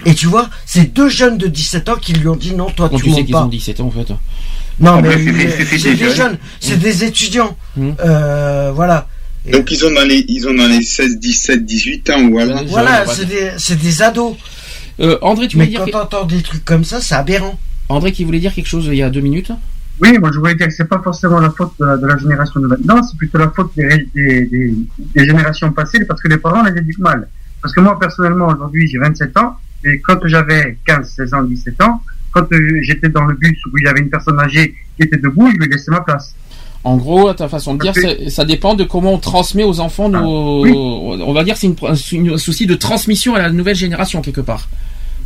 Et 0.06 0.16
tu 0.16 0.28
vois, 0.28 0.50
c'est 0.66 0.94
deux 0.94 1.10
jeunes 1.10 1.38
de 1.38 1.48
17 1.48 1.90
ans 1.90 1.96
qui 1.98 2.14
lui 2.14 2.28
ont 2.30 2.36
dit 2.38 2.54
non, 2.54 2.70
toi 2.70 2.88
Quand 2.90 2.96
tu, 2.98 3.04
tu 3.04 3.10
sais 3.10 3.16
montes 3.18 3.26
qu'ils 3.26 3.36
ont 3.36 3.46
17 3.48 3.80
ans 3.82 3.88
en 3.88 3.92
fait. 3.92 4.10
Non, 4.80 4.96
Ah 4.98 5.02
mais 5.02 5.12
c'est 5.18 5.32
des- 5.34 5.78
c'est 5.78 6.16
jeunes. 6.16 6.38
c'est 6.62 6.80
des 6.80 7.04
étudiants. 7.04 7.58
Mhm. 7.76 7.96
Euh, 8.06 8.72
voilà. 8.74 9.08
Donc 9.52 9.72
ils 9.72 9.86
ont 9.86 9.92
dans 9.92 10.06
les 10.06 10.26
ils 10.28 10.48
ont 10.48 10.54
dans 10.54 10.68
les 10.68 10.82
16, 10.82 11.20
17, 11.20 11.66
18 11.66 12.10
ans 12.12 12.22
ou 12.28 12.40
alors? 12.40 12.60
Ouais. 12.62 12.66
voilà, 12.68 13.06
Ouais, 13.06 13.14
c'est 13.14 13.26
des, 13.26 13.52
c'est 13.58 13.80
des 13.80 14.02
ados. 14.02 14.36
Euh, 15.00 15.18
André, 15.22 15.48
tu 15.48 15.58
Mais 15.58 15.68
dire 15.68 15.80
quand 15.80 15.86
que- 15.86 15.92
t'entends 15.92 16.26
des 16.26 16.42
trucs 16.42 16.66
comme 16.66 16.84
ça, 16.84 17.00
c'est 17.02 17.16
aberrant. 17.16 17.58
André 17.88 18.12
qui 18.12 18.24
voulait 18.26 18.40
dire 18.40 18.54
quelque 18.54 18.68
chose 18.68 18.86
il 18.88 18.96
y 18.96 19.02
a 19.04 19.10
deux 19.10 19.22
minutes. 19.22 19.52
Oui, 20.02 20.18
moi 20.18 20.30
je 20.34 20.40
voulais 20.40 20.56
dire 20.56 20.68
que 20.68 20.74
c'est 20.74 20.86
pas 20.88 21.02
forcément 21.04 21.40
la 21.40 21.50
faute 21.52 21.74
de 21.80 21.86
la, 21.86 21.98
de 21.98 22.06
la 22.08 22.18
génération 22.18 22.60
de 22.62 22.68
maintenant, 22.68 23.02
c'est 23.04 23.18
plutôt 23.18 23.38
la 23.38 23.50
faute 23.50 23.72
des, 23.76 24.08
des, 24.14 24.46
des, 24.46 24.74
des 25.16 25.26
générations 25.26 25.72
passées 25.74 26.06
parce 26.06 26.22
que 26.22 26.28
les 26.30 26.38
parents 26.38 26.64
les 26.64 26.78
éduquent 26.80 27.00
mal. 27.00 27.28
Parce 27.62 27.74
que 27.74 27.82
moi 27.82 28.00
personnellement 28.00 28.48
aujourd'hui 28.48 28.88
j'ai 28.88 28.98
27 28.98 29.36
ans 29.38 29.56
et 29.84 30.00
quand 30.00 30.20
j'avais 30.26 30.78
15, 30.86 31.10
16 31.18 31.34
ans, 31.34 31.44
17 31.44 31.82
ans, 31.82 32.02
quand 32.32 32.50
euh, 32.54 32.80
j'étais 32.84 33.10
dans 33.10 33.26
le 33.26 33.36
bus 33.36 33.58
où 33.66 33.78
il 33.78 33.86
y 33.86 33.88
avait 33.88 34.00
une 34.02 34.10
personne 34.10 34.40
âgée 34.40 34.74
qui 34.96 35.04
était 35.04 35.18
debout, 35.18 35.50
je 35.52 35.58
lui 35.58 35.70
laissais 35.70 35.92
ma 35.92 36.02
place. 36.02 36.34
En 36.84 36.96
gros, 36.96 37.34
ta 37.34 37.50
façon 37.50 37.76
de 37.76 37.82
dire, 37.82 37.94
ça 38.30 38.46
dépend 38.46 38.74
de 38.74 38.86
comment 38.86 39.14
on 39.14 39.18
transmet 39.18 39.64
aux 39.64 39.80
enfants 39.80 40.08
nos. 40.10 40.64
oui. 40.64 40.72
On 40.74 41.34
va 41.34 41.44
dire 41.44 41.58
c'est 41.58 41.74
un 41.84 42.38
souci 42.38 42.66
de 42.66 42.76
transmission 42.76 43.36
à 43.36 43.40
la 43.40 43.52
nouvelle 43.52 43.76
génération 43.76 44.22
quelque 44.22 44.42
part. 44.42 44.70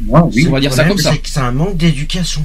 Oui. 0.07 0.45
On 0.47 0.51
va 0.51 0.59
dire 0.59 0.73
ça 0.73 0.85
comme 0.85 0.97
ça. 0.97 1.13
C'est 1.23 1.39
un 1.39 1.51
manque 1.51 1.77
d'éducation. 1.77 2.43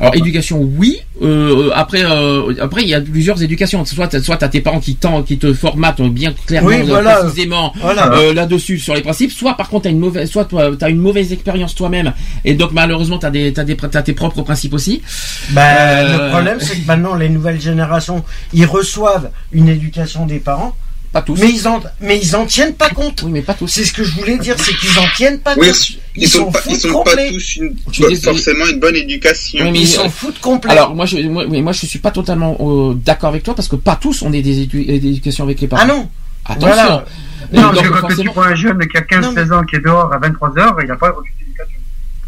Alors 0.00 0.14
éducation 0.16 0.60
oui. 0.78 0.98
Euh, 1.22 1.70
après 1.74 2.02
euh, 2.04 2.52
après 2.60 2.82
il 2.82 2.88
y 2.88 2.94
a 2.94 3.00
plusieurs 3.00 3.40
éducations. 3.42 3.84
Soit 3.84 4.20
soit 4.20 4.36
t'as 4.36 4.48
tes 4.48 4.60
parents 4.60 4.80
qui 4.80 4.98
qui 5.26 5.38
te 5.38 5.52
formatent 5.54 6.02
bien 6.02 6.32
clairement 6.46 6.68
Oui, 6.68 6.76
euh, 6.80 6.84
voilà. 6.86 7.16
précisément 7.16 7.72
Voilà. 7.80 8.12
euh, 8.14 8.34
là-dessus 8.34 8.78
sur 8.78 8.94
les 8.94 9.02
principes. 9.02 9.30
Soit 9.32 9.54
par 9.56 9.68
contre 9.68 9.84
t'as 9.84 9.90
une 9.90 10.00
mauvaise 10.00 10.28
soit 10.30 10.48
t'as 10.78 10.90
une 10.90 10.98
mauvaise 10.98 11.32
expérience 11.32 11.74
toi-même 11.74 12.12
et 12.44 12.54
donc 12.54 12.72
malheureusement 12.72 13.18
t'as 13.18 13.30
des 13.30 13.52
t'as 13.52 13.64
des 13.64 13.76
t'as 13.76 14.02
tes 14.02 14.12
propres 14.14 14.42
principes 14.42 14.74
aussi. 14.74 15.02
Bah, 15.50 15.62
Euh, 15.64 16.24
Le 16.26 16.30
problème, 16.30 16.58
c'est 16.60 16.76
que 16.80 16.86
maintenant, 16.86 17.14
les 17.14 17.28
nouvelles 17.28 17.60
générations, 17.60 18.24
ils 18.52 18.66
reçoivent 18.66 19.30
une 19.52 19.68
éducation 19.68 20.26
des 20.26 20.38
parents. 20.38 20.74
Pas 21.14 21.22
tous. 21.22 21.38
Mais 21.40 21.48
ils 21.50 21.66
en, 21.68 21.80
mais 22.00 22.18
ils 22.20 22.34
en 22.36 22.44
tiennent 22.44 22.74
pas 22.74 22.90
compte. 22.90 23.22
Oui, 23.22 23.30
mais 23.32 23.40
pas 23.40 23.54
tous. 23.54 23.68
C'est 23.68 23.84
ce 23.84 23.92
que 23.92 24.02
je 24.04 24.10
voulais 24.18 24.36
dire, 24.36 24.56
c'est 24.58 24.74
qu'ils 24.74 24.98
en 24.98 25.06
tiennent 25.16 25.38
pas 25.38 25.54
Oui, 25.56 25.68
compte. 25.68 25.90
ils 26.16 26.28
sont 26.28 26.50
pas, 26.50 26.60
s'en 26.60 26.70
ils 26.70 26.72
foutent 26.72 26.80
sont 26.90 27.02
pas 27.04 27.10
complet. 27.12 27.30
tous 27.32 27.56
une, 27.56 28.16
forcément 28.20 28.66
une 28.66 28.80
bonne 28.80 28.96
éducation. 28.96 29.64
Oui, 29.64 29.70
mais 29.70 29.80
Ils 29.80 29.86
s'en 29.86 30.10
foutent 30.10 30.40
complet. 30.40 30.72
Alors 30.72 30.94
moi 30.94 31.06
je 31.06 31.16
moi, 31.18 31.44
mais 31.48 31.62
moi 31.62 31.72
je 31.72 31.86
suis 31.86 32.00
pas 32.00 32.10
totalement 32.10 32.56
euh, 32.60 32.94
d'accord 32.94 33.28
avec 33.30 33.44
toi 33.44 33.54
parce 33.54 33.68
que 33.68 33.76
pas 33.76 33.94
tous 33.96 34.22
ont 34.22 34.30
des, 34.30 34.42
des 34.42 34.66
édu- 34.66 34.84
des 34.86 34.96
éducations 35.08 35.44
avec 35.44 35.60
les 35.60 35.68
parents. 35.68 35.82
ah 35.84 35.86
non. 35.86 36.08
Attention. 36.44 36.66
Voilà. 36.68 37.04
Non, 37.52 37.62
donc, 37.62 37.74
parce 37.74 37.86
que 37.88 38.00
quand 38.00 38.22
tu 38.22 38.28
prends 38.30 38.42
un 38.42 38.54
jeune 38.56 38.78
qui 38.88 38.96
a 38.96 39.00
15-16 39.02 39.52
ans 39.52 39.62
qui 39.64 39.76
est 39.76 39.80
dehors 39.84 40.12
à 40.12 40.18
23h, 40.18 40.74
il 40.82 40.88
n'a 40.88 40.96
pas 40.96 41.14
d'éducation. 41.38 41.78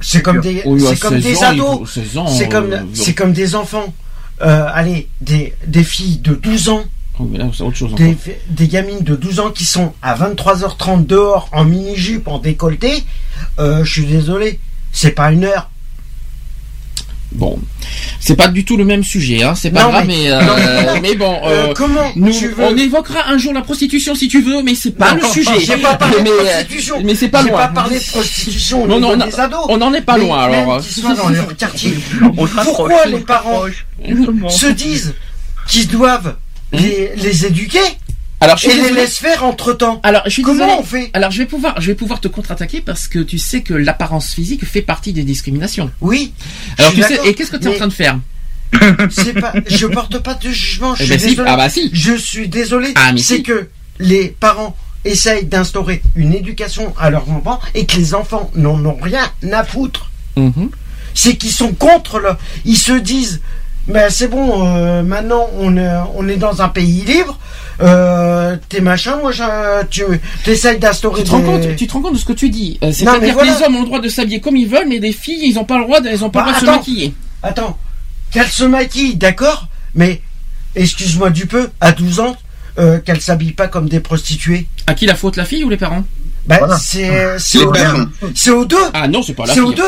C'est 0.01 0.23
comme 0.23 0.41
des, 0.41 0.63
Oui, 0.65 0.81
c'est 0.87 1.01
comme 1.01 1.21
16 1.21 1.23
des 1.25 1.43
ados. 1.45 1.79
faut- 1.79 1.87
16 1.87 2.19
ans, 2.19 2.27
C'est 2.29 2.49
comme, 2.49 2.73
euh, 2.73 2.79
c'est 2.95 3.15
comme 3.15 3.33
des 3.33 3.57
enfants. 3.57 3.93
Euh, 4.43 4.67
allez, 4.73 5.09
des, 5.21 5.55
des 5.67 5.83
filles 5.83 6.19
de 6.19 6.35
12 6.35 6.69
ans, 6.69 6.85
mais 7.21 7.39
là, 7.39 7.49
c'est 7.57 7.63
autre 7.63 7.77
chose. 7.77 7.95
des, 7.95 8.69
gamines 8.69 9.01
de 9.03 9.17
12 9.17 9.41
ans 9.41 9.51
qui 9.51 9.65
sont 9.65 9.93
à 10.03 10.15
23h30 10.17 11.07
dehors 11.07 11.49
en 11.53 11.65
mini-jupe, 11.65 12.29
en 12.29 12.39
décolleté. 12.39 13.05
Euh, 13.59 13.85
je 13.85 13.93
suis 13.93 14.07
désolé. 14.07 14.59
C'est 14.93 15.13
pas 15.13 15.31
une 15.33 15.45
heure. 15.45 15.71
Bon, 17.33 17.59
c'est 18.21 18.37
pas 18.37 18.49
du 18.49 18.65
tout 18.65 18.77
le 18.77 18.85
même 18.85 19.03
sujet, 19.03 19.43
hein. 19.43 19.55
C'est 19.57 19.71
pas 19.71 19.83
Non, 19.85 19.91
grave, 19.91 20.07
mais- 20.07 20.17
mais, 20.25 20.31
euh, 20.33 20.41
non, 20.43 20.53
mais- 20.57 21.01
mais 21.01 21.15
bon, 21.17 21.35
Euh, 21.45 21.49
euh, 21.71 21.75
comment 21.75 22.13
nous, 22.15 22.31
tu 22.33 22.49
veux 22.49 22.65
on 22.65 22.77
évoquera 22.77 23.29
un 23.29 23.37
jour 23.37 23.53
la 23.53 23.63
prostitution 23.63 24.15
si 24.15 24.29
tu 24.29 24.41
veux, 24.43 24.63
mais 24.63 24.75
c'est 24.75 24.93
pas 24.93 25.13
Non, 25.15 25.23
le 25.23 25.29
sujet. 25.29 25.59
J'ai 25.61 25.77
pas 25.79 25.97
parlé 25.97 26.17
mais, 26.23 26.31
de 26.31 26.37
prostitution. 26.37 27.03
mais 27.05 27.15
c'est 27.15 27.29
pas 27.29 27.43
J'ai 27.43 27.51
loin. 27.51 27.59
pas 27.67 27.69
parlé 27.69 27.99
de 27.99 28.05
prostitution 28.05 28.87
Non, 28.87 29.01
non, 29.01 29.17
des 29.17 29.39
ados. 29.41 29.67
on 29.69 29.81
en 29.83 29.93
est 29.93 30.01
pas 30.03 30.17
Mais 30.17 30.25
loin, 30.25 30.45
alors. 30.45 30.81
qu'ils 30.81 31.03
soient 31.03 31.15
dans 31.15 31.29
leur 31.29 31.55
quartier. 31.57 31.95
On 32.39 32.47
se 32.47 32.55
rapproche, 32.55 32.65
Pourquoi 32.77 33.07
les 33.07 33.19
parents 33.21 33.63
se 34.49 34.67
disent 34.73 35.15
qu'ils 35.67 35.89
doivent 35.89 36.37
les, 36.73 37.13
les 37.17 37.47
éduquer 37.47 37.81
Alors, 38.41 38.57
je 38.57 38.69
et 38.69 38.75
les 38.75 38.91
laissent 38.93 39.19
faire 39.19 39.45
entre 39.45 39.73
temps 39.73 40.01
Alors, 40.03 40.23
je 40.27 40.31
suis 40.31 40.43
Comment 40.43 40.67
désolé. 40.67 40.81
on 40.81 40.85
fait 40.85 41.11
Alors, 41.15 41.31
je 41.31 41.39
vais 41.39 41.47
pouvoir, 41.47 41.81
je 41.81 41.87
vais 41.87 41.95
pouvoir 41.95 42.21
te 42.21 42.29
contre-attaquer 42.29 42.81
parce 42.81 43.09
que 43.09 43.19
tu 43.21 43.39
sais 43.39 43.63
que 43.63 43.75
l'apparence 43.75 44.33
physique 44.35 44.65
fait 44.65 44.83
partie 44.83 45.13
des 45.13 45.25
discriminations. 45.25 45.91
Oui. 46.01 46.33
Alors, 46.79 46.93
tu 46.93 47.03
sais, 47.03 47.19
et 47.25 47.35
qu'est-ce 47.35 47.51
que 47.51 47.57
tu 47.57 47.69
es 47.69 47.71
en 47.71 47.77
train 47.77 47.89
de 47.89 47.93
faire? 47.93 48.19
pas, 49.41 49.53
je 49.69 49.87
porte 49.87 50.19
pas 50.19 50.35
de 50.35 50.51
jugement. 50.51 50.95
Je 50.95 51.03
Eh 51.05 51.07
suis 51.07 51.13
ben 51.15 51.19
si, 51.21 51.29
désolé. 51.31 51.49
ah 51.51 51.57
bah 51.57 51.69
si. 51.69 51.91
Je 51.93 52.15
suis 52.15 52.49
désolé. 52.49 52.93
Ah, 52.97 53.13
c'est 53.17 53.37
si. 53.37 53.43
que 53.43 53.69
les 53.99 54.29
parents 54.29 54.77
essayent 55.05 55.45
d'instaurer 55.47 56.03
une 56.17 56.35
éducation 56.35 56.93
à 56.99 57.11
leurs 57.11 57.31
enfants 57.31 57.61
et 57.75 57.87
que 57.87 57.97
les 57.97 58.15
enfants 58.15 58.51
n'en 58.57 58.85
ont 58.85 58.99
rien 59.01 59.31
à 59.53 59.65
foutre. 59.65 60.11
Mhm. 60.37 60.71
C'est 61.15 61.37
qu'ils 61.37 61.53
sont 61.53 61.73
contre 61.73 62.19
le. 62.19 62.31
Ils 62.65 62.77
se 62.77 62.93
disent, 62.93 63.41
mais 63.89 64.11
c'est 64.11 64.29
bon. 64.29 64.67
euh, 64.67 65.03
maintenant, 65.03 65.49
on 65.59 65.77
est, 65.77 65.91
on 66.17 66.29
est 66.29 66.37
dans 66.37 66.63
un 66.63 66.69
pays 66.69 67.03
libre. 67.07 67.39
Euh, 67.83 68.57
t'es 68.69 68.81
machin, 68.81 69.17
moi, 69.19 69.33
je- 69.33 69.85
tu 69.91 70.03
essayes 70.47 70.79
d'instaurer. 70.79 71.23
Tu 71.23 71.29
te, 71.29 71.33
rends 71.35 71.43
compte, 71.43 71.77
tu 71.77 71.87
te 71.87 71.93
rends 71.93 72.01
compte 72.01 72.15
de 72.15 72.19
ce 72.19 72.25
que 72.25 72.33
tu 72.33 72.49
dis 72.49 72.79
Euh, 72.83 72.91
C'est-à-dire 72.93 73.37
que 73.37 73.45
les 73.45 73.63
hommes 73.65 73.77
ont 73.77 73.81
le 73.81 73.87
droit 73.87 74.01
de 74.01 74.09
s'habiller 74.09 74.41
comme 74.41 74.57
ils 74.57 74.69
veulent, 74.69 74.89
mais 74.89 74.99
les 74.99 75.13
filles, 75.13 75.43
ils 75.51 75.55
n'ont 75.57 75.65
pas 75.65 75.77
le 75.79 75.85
droit, 75.85 76.01
de, 76.01 76.09
ont 76.25 76.31
pas 76.31 76.41
Bah, 76.41 76.47
le 76.47 76.53
droit 76.53 76.61
de 76.61 76.65
attends. 76.69 76.73
se 76.73 76.79
maquiller. 76.91 77.15
Attends, 77.43 77.79
qu'elle 78.31 78.49
se 78.49 78.65
maquille, 78.65 79.17
d'accord, 79.17 79.69
mais 79.95 80.23
excuse-moi 80.75 81.31
du 81.31 81.47
peu, 81.47 81.69
à 81.81 81.93
12 81.93 82.21
ans, 82.21 82.37
euh, 82.79 82.99
qu'elle 82.99 83.21
s'habille 83.21 83.53
pas 83.53 83.69
comme 83.69 83.89
des 83.91 84.01
prostituées. 84.01 84.67
À 84.87 84.95
qui 84.95 85.05
la 85.07 85.15
faute, 85.15 85.37
la 85.37 85.45
fille 85.45 85.63
ou 85.65 85.69
les 85.69 85.77
parents? 85.77 86.05
Bah, 86.47 86.57
Voilà. 86.61 86.79
c'est 86.79 87.39
c'est 87.39 87.59
Les 87.59 87.65
aux, 87.65 87.73
parents. 87.73 88.05
c'est 88.35 88.51
aux 88.51 88.65
deux. 88.65 88.77
Ah 88.95 89.09
non, 89.09 89.23
c'est 89.23 89.35
pas 89.35 89.45
la 89.47 89.55
C'est 89.55 89.61
fille. 89.61 89.69
aux 89.69 89.73
deux. 89.73 89.83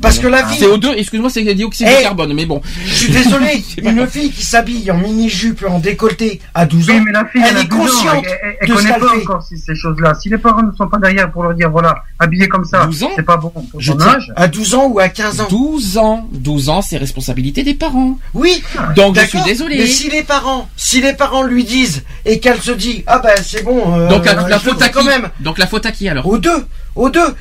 Parce 0.00 0.18
que 0.18 0.26
la 0.26 0.48
C'est 0.48 0.54
fille, 0.56 0.66
aux 0.66 0.76
deux, 0.78 0.92
excuse-moi, 0.96 1.30
c'est 1.30 1.42
dioxyde 1.54 1.88
Eh. 1.90 1.96
de 1.98 2.02
carbone, 2.02 2.32
mais 2.34 2.46
bon. 2.46 2.60
je 2.86 2.94
suis 2.94 3.12
désolé, 3.12 3.62
une 3.82 4.06
fille 4.06 4.30
qui 4.30 4.44
s'habille 4.44 4.90
en 4.90 4.98
mini-jupe 4.98 5.62
et 5.62 5.66
en 5.66 5.78
décolleté 5.78 6.40
à 6.54 6.66
12 6.66 6.88
Oui, 6.88 6.96
ans, 6.98 7.02
mais 7.04 7.12
la 7.12 7.24
fille, 7.26 7.42
elle 7.48 7.56
a 7.56 7.60
est 7.60 7.64
12 7.64 7.78
ans, 7.80 7.84
consciente 7.86 8.24
elle, 8.26 8.38
elle, 8.42 8.56
elle 8.60 8.68
de 8.68 8.72
ce 8.72 8.78
connaît 8.78 8.90
qu'elle 8.92 9.00
pas 9.00 9.08
fait. 9.08 9.22
encore 9.22 9.42
si- 9.42 9.58
ces 9.58 9.74
choses-là. 9.74 10.14
Si 10.20 10.28
les 10.28 10.38
parents 10.38 10.62
ne 10.62 10.72
sont 10.76 10.86
pas 10.88 10.98
derrière 10.98 11.30
pour 11.32 11.42
leur 11.42 11.54
dire, 11.54 11.70
voilà, 11.70 11.96
habillé 12.18 12.48
comme 12.48 12.64
ça, 12.64 12.86
12 12.86 13.02
ans 13.04 13.10
c'est 13.16 13.22
pas 13.22 13.36
bon 13.36 13.50
pour 13.50 13.80
Je 13.80 13.92
ton 13.92 13.98
tiens- 13.98 14.14
âge. 14.14 14.32
À 14.36 14.46
12 14.48 14.74
ans 14.74 14.86
ou 14.86 14.98
à 15.00 15.08
15 15.08 15.40
ans. 15.40 15.46
12 15.50 15.98
ans. 15.98 16.28
12 16.32 16.68
ans, 16.68 16.80
c'est 16.82 16.96
responsabilité 16.96 17.62
des 17.62 17.74
parents. 17.74 18.18
Oui, 18.34 18.62
Donc, 18.96 19.16
je 19.16 19.20
suis 19.22 19.32
d'accord. 19.38 19.44
désolé. 19.48 19.78
Mais 19.78 19.86
si 19.86 20.10
les 20.10 20.22
parents, 20.22 20.68
si 20.76 21.00
les 21.00 21.12
parents 21.12 21.42
lui 21.42 21.64
disent 21.64 22.02
et 22.24 22.38
qu'elle 22.40 22.60
se 22.60 22.70
dit, 22.72 23.02
ah 23.06 23.18
ben 23.18 23.30
c'est 23.44 23.62
bon, 23.64 23.98
euh, 23.98 24.08
Donc, 24.08 24.24
la, 24.26 24.34
le 24.34 24.58
faute 24.58 24.80
à 24.82 24.88
quand 24.90 25.00
qui? 25.00 25.06
même. 25.08 25.28
Donc, 25.40 25.58
la 25.58 25.66
faute 25.66 25.86
à 25.86 25.90
qui? 25.92 26.03
Alors 26.08 26.26
Aux 26.26 26.38
deux, 26.38 26.66
aux 26.96 27.10
deux. 27.10 27.34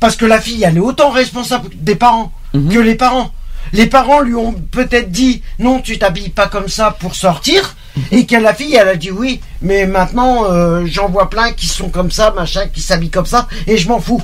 Parce 0.00 0.16
que 0.16 0.26
la 0.26 0.40
fille, 0.40 0.62
elle 0.62 0.76
est 0.76 0.80
autant 0.80 1.10
responsable 1.10 1.70
des 1.74 1.94
parents 1.94 2.32
Mhm. 2.54 2.72
que 2.72 2.78
les 2.78 2.94
parents. 2.94 3.32
Les 3.72 3.86
parents 3.86 4.20
lui 4.20 4.34
ont 4.34 4.52
peut-être 4.52 5.10
dit 5.10 5.42
non, 5.58 5.80
tu 5.80 5.98
t'habilles 5.98 6.28
pas 6.28 6.46
comme 6.46 6.68
ça 6.68 6.96
pour 7.00 7.14
sortir, 7.16 7.74
et 8.12 8.24
que 8.24 8.36
la 8.36 8.54
fille, 8.54 8.74
elle 8.76 8.88
a 8.88 8.94
dit 8.94 9.10
oui, 9.10 9.40
mais 9.60 9.86
maintenant 9.86 10.44
euh, 10.50 10.84
j'en 10.86 11.08
vois 11.08 11.28
plein 11.28 11.50
qui 11.52 11.66
sont 11.66 11.88
comme 11.88 12.10
ça, 12.12 12.30
machin, 12.36 12.68
qui 12.72 12.80
s'habillent 12.80 13.10
comme 13.10 13.26
ça, 13.26 13.48
et 13.66 13.76
je 13.76 13.88
m'en 13.88 14.00
fous. 14.00 14.22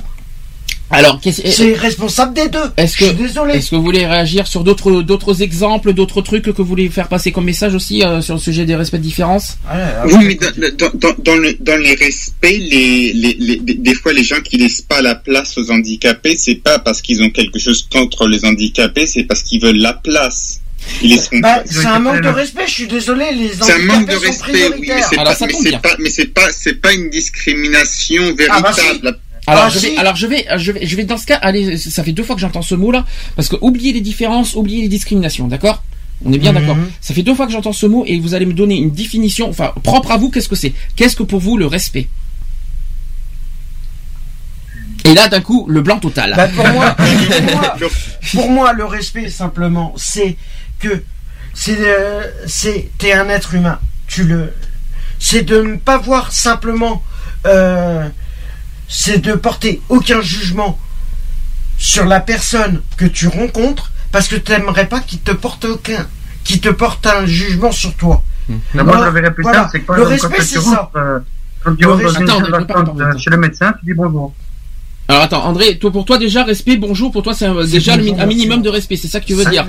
Alors, 0.93 1.19
C'est 1.31 1.73
responsable 1.73 2.33
des 2.33 2.49
deux. 2.49 2.59
Est-ce 2.77 2.97
Je 2.97 3.03
suis 3.05 3.13
que, 3.15 3.21
désolé. 3.21 3.53
est-ce 3.55 3.71
que 3.71 3.75
vous 3.75 3.83
voulez 3.83 4.05
réagir 4.05 4.47
sur 4.47 4.63
d'autres, 4.63 5.01
d'autres 5.01 5.41
exemples, 5.41 5.93
d'autres 5.93 6.21
trucs 6.21 6.43
que 6.43 6.51
vous 6.51 6.65
voulez 6.65 6.89
faire 6.89 7.07
passer 7.07 7.31
comme 7.31 7.45
message 7.45 7.73
aussi 7.75 8.03
euh, 8.03 8.21
sur 8.21 8.35
le 8.35 8.39
sujet 8.39 8.65
des 8.65 8.75
respects 8.75 8.95
de 8.97 9.01
différence? 9.01 9.57
Ah, 9.69 10.03
Oui, 10.05 10.15
mais 10.25 10.35
dans, 10.35 10.71
dans, 10.77 10.91
dans, 10.93 11.15
dans 11.17 11.35
le, 11.35 11.55
dans 11.59 11.77
les 11.77 11.95
respects, 11.95 12.43
les, 12.43 13.11
les, 13.13 13.35
les, 13.39 13.57
des 13.57 13.73
des 13.73 13.95
fois, 13.95 14.13
les 14.13 14.23
gens 14.23 14.39
qui 14.41 14.57
laissent 14.57 14.81
pas 14.81 15.01
la 15.01 15.15
place 15.15 15.57
aux 15.57 15.71
handicapés, 15.71 16.35
c'est 16.37 16.55
pas 16.55 16.79
parce 16.79 17.01
qu'ils 17.01 17.21
ont 17.23 17.29
quelque 17.29 17.59
chose 17.59 17.87
contre 17.91 18.27
les 18.27 18.45
handicapés, 18.45 19.07
c'est 19.07 19.23
parce 19.23 19.43
qu'ils 19.43 19.61
veulent 19.61 19.77
la 19.77 19.93
place. 19.93 20.59
Ils 21.01 21.11
laisseront 21.11 21.39
Bah, 21.39 21.63
c'est 21.65 21.85
un 21.85 21.99
manque 21.99 22.21
de 22.21 22.27
respect, 22.27 22.63
je 22.67 22.71
suis 22.73 22.87
désolé, 22.87 23.25
les 23.33 23.51
C'est 23.53 23.71
un 23.73 23.77
manque 23.85 24.07
de 24.09 24.15
handicapés 24.15 24.33
sont 24.33 24.43
respect, 24.45 24.69
oui, 24.79 24.87
mais 24.89 25.01
c'est 25.01 25.15
pas, 25.81 25.95
mais 25.99 26.09
c'est 26.09 26.25
pas, 26.25 26.47
pas, 26.47 26.71
pas 26.81 26.93
une 26.93 27.09
discrimination 27.09 28.23
Ah, 28.49 28.61
bah, 28.61 28.71
véritable. 28.71 29.19
Alors, 29.45 29.63
Ah, 29.65 29.69
je 29.69 29.79
vais, 29.79 29.89
si. 29.89 29.97
alors 29.97 30.15
je 30.15 30.25
vais, 30.27 30.45
je 30.57 30.71
vais, 30.71 30.85
je 30.85 30.95
vais 30.95 31.03
dans 31.03 31.17
ce 31.17 31.25
cas, 31.25 31.35
aller, 31.35 31.77
ça 31.77 32.03
fait 32.03 32.13
deux 32.13 32.23
fois 32.23 32.35
que 32.35 32.41
j'entends 32.41 32.61
ce 32.61 32.75
mot-là, 32.75 33.05
parce 33.35 33.49
que 33.49 33.55
oubliez 33.61 33.91
les 33.91 33.99
différences, 34.01 34.55
oubliez 34.55 34.81
les 34.83 34.87
discriminations, 34.87 35.47
d'accord? 35.47 35.83
On 36.25 36.31
est 36.31 36.37
bien 36.37 36.53
Mhm. 36.53 36.59
d'accord. 36.61 36.77
Ça 37.01 37.13
fait 37.13 37.23
deux 37.23 37.35
fois 37.35 37.45
que 37.45 37.51
j'entends 37.51 37.73
ce 37.73 37.85
mot 37.85 38.05
et 38.07 38.17
vous 38.19 38.33
allez 38.33 38.45
me 38.45 38.53
donner 38.53 38.77
une 38.77 38.91
définition, 38.91 39.49
enfin 39.49 39.73
propre 39.83 40.11
à 40.11 40.17
vous. 40.17 40.29
Qu'est-ce 40.29 40.47
que 40.47 40.55
c'est? 40.55 40.71
Qu'est-ce 40.95 41.17
que 41.17 41.23
pour 41.23 41.41
vous 41.41 41.57
le 41.57 41.65
respect? 41.67 42.07
Et 45.05 45.13
là, 45.13 45.27
d'un 45.27 45.41
coup, 45.41 45.65
le 45.67 45.81
blanc 45.81 45.99
total. 45.99 46.33
Bah, 46.35 46.47
pour, 46.47 46.65
moi, 46.69 46.95
pour, 46.95 47.41
moi, 47.51 47.75
pour 48.33 48.49
moi, 48.49 48.73
le 48.73 48.85
respect, 48.85 49.29
simplement, 49.29 49.93
c'est 49.97 50.37
que 50.79 51.03
c'est 51.53 51.75
euh, 51.79 52.21
c'est 52.47 52.89
t'es 52.97 53.11
un 53.11 53.27
être 53.29 53.53
humain. 53.53 53.79
Tu 54.07 54.23
le, 54.23 54.53
c'est 55.19 55.43
de 55.43 55.61
ne 55.61 55.75
pas 55.75 55.97
voir 55.97 56.31
simplement, 56.31 57.03
euh, 57.45 58.07
c'est 58.95 59.17
de 59.17 59.33
porter 59.33 59.81
aucun 59.89 60.21
jugement 60.21 60.77
sur 61.79 62.05
la 62.05 62.19
personne 62.19 62.81
que 62.95 63.05
tu 63.05 63.27
rencontres, 63.27 63.91
parce 64.11 64.27
que 64.27 64.35
tu 64.35 64.51
n'aimerais 64.51 64.87
pas 64.87 64.99
qu'il 64.99 65.19
te 65.19 65.31
porte 65.31 65.65
aucun, 65.65 66.05
qu'il 66.43 66.61
te 66.61 66.69
porte 66.69 67.07
un 67.07 67.25
jugement 67.25 67.71
sur 67.71 67.95
toi. 67.95 68.21
Mais 68.75 68.83
moi, 68.83 68.97
je 68.99 69.03
l'avais 69.05 69.21
répété, 69.21 69.41
Voilà. 69.41 69.67
c'est 69.71 69.79
que 69.79 69.85
par 69.87 69.97
Le 69.97 70.03
respect, 70.03 70.37
tu 70.37 70.43
c'est 70.43 70.61
ça. 70.61 70.91
euh, 70.95 71.19
quand 71.63 71.75
tu 71.75 71.83
Le 71.83 71.89
rentres 71.89 72.03
dans 72.03 72.07
respect- 72.09 72.23
une 72.23 72.29
Attends, 72.29 72.39
salle 72.39 72.47
attends, 72.53 72.59
d'attente, 72.67 72.87
attends, 72.89 72.99
euh, 72.99 73.09
attends. 73.09 73.17
chez 73.17 73.29
le 73.31 73.37
médecin, 73.37 73.73
tu 73.79 73.85
dis 73.85 73.93
bonjour. 73.95 74.33
Alors 75.09 75.23
attends, 75.23 75.43
André, 75.45 75.77
toi, 75.77 75.91
pour 75.91 76.05
toi 76.05 76.17
déjà 76.17 76.43
respect, 76.45 76.77
bonjour, 76.77 77.11
pour 77.11 77.23
toi 77.23 77.33
c'est 77.33 77.47
déjà 77.69 77.97
bonjour, 77.97 78.19
un 78.21 78.25
minimum 78.25 78.61
de 78.61 78.69
respect, 78.69 78.95
c'est 78.95 79.09
ça 79.09 79.19
que 79.19 79.25
tu 79.25 79.33
veux 79.33 79.43
Ça, 79.43 79.49
dire? 79.49 79.67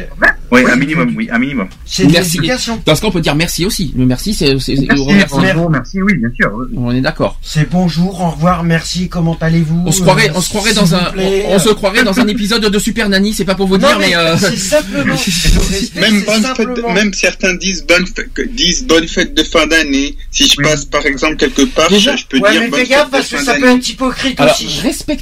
Oui, 0.52 0.60
un 0.70 0.76
minimum, 0.76 1.12
oui, 1.16 1.28
un 1.32 1.38
minimum. 1.40 1.66
C'est 1.84 2.04
Merci. 2.06 2.36
l'éducation. 2.36 2.80
Dans 2.86 2.94
ce 2.94 3.00
cas, 3.00 3.08
on 3.08 3.10
peut 3.10 3.20
dire 3.20 3.34
merci 3.34 3.66
aussi. 3.66 3.92
Le 3.96 4.06
merci, 4.06 4.32
c'est, 4.32 4.52
bonjour, 4.54 5.70
merci, 5.70 6.00
oui, 6.00 6.16
bien 6.18 6.28
sûr. 6.38 6.52
oui. 6.54 6.66
On 6.76 6.92
est 6.94 7.00
d'accord. 7.00 7.38
C'est 7.42 7.68
bonjour, 7.68 8.20
au 8.20 8.30
revoir, 8.30 8.62
merci, 8.62 9.08
comment 9.08 9.36
allez-vous? 9.40 9.82
On 9.86 9.90
se 9.90 10.02
croirait, 10.02 10.28
euh, 10.30 10.34
on 10.36 10.40
se 10.40 10.50
croirait 10.50 10.70
s'il 10.70 10.78
dans 10.80 10.94
un, 10.94 11.04
plaît. 11.10 11.46
on, 11.48 11.54
on 11.56 11.58
se 11.58 11.70
croirait 11.70 12.04
dans 12.04 12.20
un 12.20 12.28
épisode 12.28 12.64
de 12.64 12.78
Super 12.78 13.08
Nanny. 13.08 13.32
C'est 13.32 13.44
pas 13.44 13.56
pour 13.56 13.66
vous 13.66 13.78
Non, 13.78 13.88
dire, 13.88 13.98
mais, 13.98 14.14
euh, 14.14 14.36
c'est 14.38 14.56
simplement. 14.56 15.04
le 15.16 15.74
respect, 15.74 16.00
Même, 16.00 16.20
fête, 16.22 17.14
certains 17.14 17.54
disent 17.54 17.84
bonne, 17.88 18.06
fête, 18.06 18.54
disent 18.54 18.84
bonne 18.86 19.08
fête 19.08 19.34
de 19.34 19.42
fin 19.42 19.66
d'année. 19.66 20.16
Si 20.30 20.46
je 20.48 20.54
Oui. 20.58 20.64
passe 20.64 20.84
par 20.84 21.04
exemple 21.06 21.36
quelque 21.36 21.62
part, 21.62 21.88
Déjà, 21.88 22.14
je 22.14 22.24
peux 22.26 22.38
Ouais, 22.38 22.52
dire 22.52 22.62
mais 22.70 22.78
fais 22.78 22.86
gaffe 22.86 23.10
parce 23.10 23.28
que 23.28 23.42
ça 23.42 23.54
peut 23.54 23.68
être 23.76 23.88
hypocrite 23.88 24.38
alors 24.40 24.54
aussi. 24.54 24.68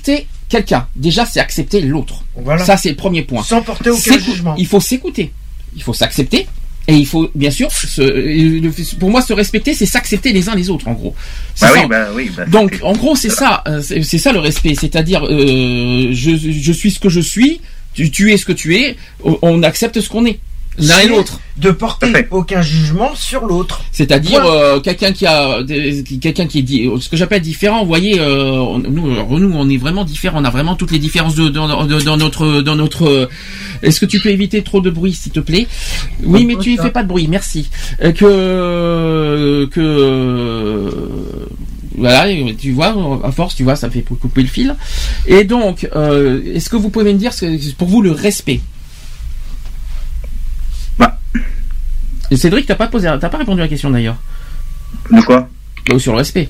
Respecter 0.03 0.27
quelqu'un. 0.49 0.87
Déjà, 0.97 1.25
c'est 1.27 1.41
accepter 1.41 1.81
l'autre. 1.81 2.25
Voilà. 2.37 2.65
Ça, 2.65 2.77
c'est 2.77 2.91
le 2.91 2.97
premier 2.97 3.23
point. 3.23 3.43
Sans 3.43 3.63
porter 3.63 3.91
aucun 3.91 4.19
jugement. 4.19 4.55
Il 4.59 4.67
faut 4.67 4.81
s'écouter. 4.81 5.33
Il 5.77 5.83
faut 5.83 5.95
s'accepter. 5.95 6.47
Et 6.89 6.95
il 6.97 7.07
faut 7.07 7.31
bien 7.37 7.53
sûr, 7.53 7.71
se- 7.71 8.03
le- 8.03 8.99
pour 8.99 9.09
moi, 9.09 9.23
se 9.23 9.33
respecter, 9.33 9.73
c'est 9.73 9.87
s'accepter 9.87 10.33
les 10.33 10.49
uns 10.49 10.57
les 10.57 10.69
autres, 10.69 10.89
en 10.89 10.95
gros. 10.95 11.15
Bah 11.61 11.69
ça. 11.69 11.73
oui, 11.75 11.87
bah 11.89 12.09
oui. 12.13 12.31
bah 12.37 12.45
Donc, 12.47 12.81
en 12.83 12.93
gros, 12.93 13.15
c'est 13.15 13.31
ça, 13.31 13.63
euh, 13.69 13.81
c'est 13.81 14.19
ça 14.19 14.33
le 14.33 14.41
respect, 14.41 14.75
c'est-à-dire, 14.75 15.25
euh, 15.25 16.09
je, 16.11 16.33
je 16.37 16.73
suis 16.73 16.91
ce 16.91 16.99
que 16.99 17.09
je 17.09 17.21
suis, 17.21 17.61
tu, 17.95 18.11
tu 18.11 18.33
es 18.33 18.37
ce 18.37 18.45
que 18.45 18.53
tu 18.53 18.75
es, 18.79 18.97
on 19.23 19.63
accepte 19.63 20.01
ce 20.01 20.09
qu'on 20.09 20.27
est, 20.27 20.41
l'un 20.79 20.99
et 21.01 21.09
l'autre. 21.09 21.39
De 21.59 21.71
porter 21.71 22.27
aucun 22.31 22.63
jugement 22.63 23.15
sur 23.15 23.45
l'autre. 23.45 23.83
C'est-à-dire 23.93 24.43
euh, 24.47 24.81
quelqu'un 24.81 25.13
qui 25.13 25.27
a 25.27 25.59
quelqu'un 26.21 26.47
qui 26.47 26.61
est 26.61 26.63
di- 26.63 26.89
ce 26.99 27.11
que 27.11 27.17
j'appelle 27.19 27.43
différent. 27.43 27.81
Vous 27.83 27.87
voyez, 27.89 28.19
euh, 28.19 28.53
on- 28.53 28.79
nous, 28.79 29.11
alors, 29.13 29.39
nous, 29.39 29.53
on 29.55 29.69
est 29.69 29.77
vraiment 29.77 30.05
différents. 30.05 30.41
On 30.41 30.45
a 30.47 30.51
vraiment 30.51 30.77
toutes 30.77 30.93
les 30.93 30.99
différences 30.99 31.35
de, 31.35 31.51
dans, 31.51 31.85
de- 31.85 32.01
dans 32.01 32.17
notre 32.17 32.63
dans 32.63 32.75
notre. 32.75 33.29
Est-ce 33.83 34.01
que 34.01 34.07
tu 34.07 34.19
peux 34.19 34.31
éviter 34.31 34.63
trop 34.63 34.81
de 34.81 34.89
bruit, 34.89 35.13
s'il 35.13 35.31
te 35.33 35.41
plaît? 35.41 35.67
Oui, 36.25 36.47
mais 36.47 36.57
tu 36.57 36.77
fais 36.79 36.91
pas 36.91 37.03
de 37.03 37.09
bruit. 37.09 37.29
Merci. 37.29 37.69
Euh, 38.03 38.13
que 38.13 39.67
que 39.67 40.91
voilà, 41.99 42.27
tu 42.59 42.73
vois, 42.73 43.21
à 43.23 43.31
force, 43.31 43.55
tu 43.55 43.63
vois, 43.65 43.77
ça 43.77 43.91
fait 43.91 44.01
couper 44.03 44.41
le 44.43 44.49
fil. 44.49 44.75
Et 45.27 45.45
donc, 45.45 45.87
euh, 45.95 46.41
est-ce 46.55 46.71
que 46.71 46.77
vous 46.77 46.89
pouvez 46.89 47.13
me 47.13 47.19
dire, 47.19 47.35
ce 47.35 47.45
que- 47.45 47.75
pour 47.75 47.89
vous, 47.89 48.01
le 48.01 48.11
respect? 48.13 48.61
Et 52.33 52.37
Cédric, 52.39 52.65
t'as 52.65 52.77
pas 52.77 52.87
posé, 52.87 53.09
t'as 53.21 53.29
pas 53.29 53.37
répondu 53.37 53.61
à 53.61 53.65
la 53.65 53.69
question 53.69 53.91
d'ailleurs. 53.91 54.17
De 55.11 55.21
quoi? 55.21 55.51
Bah, 55.87 55.99
sur 55.99 56.13
le 56.13 56.19
respect. 56.19 56.49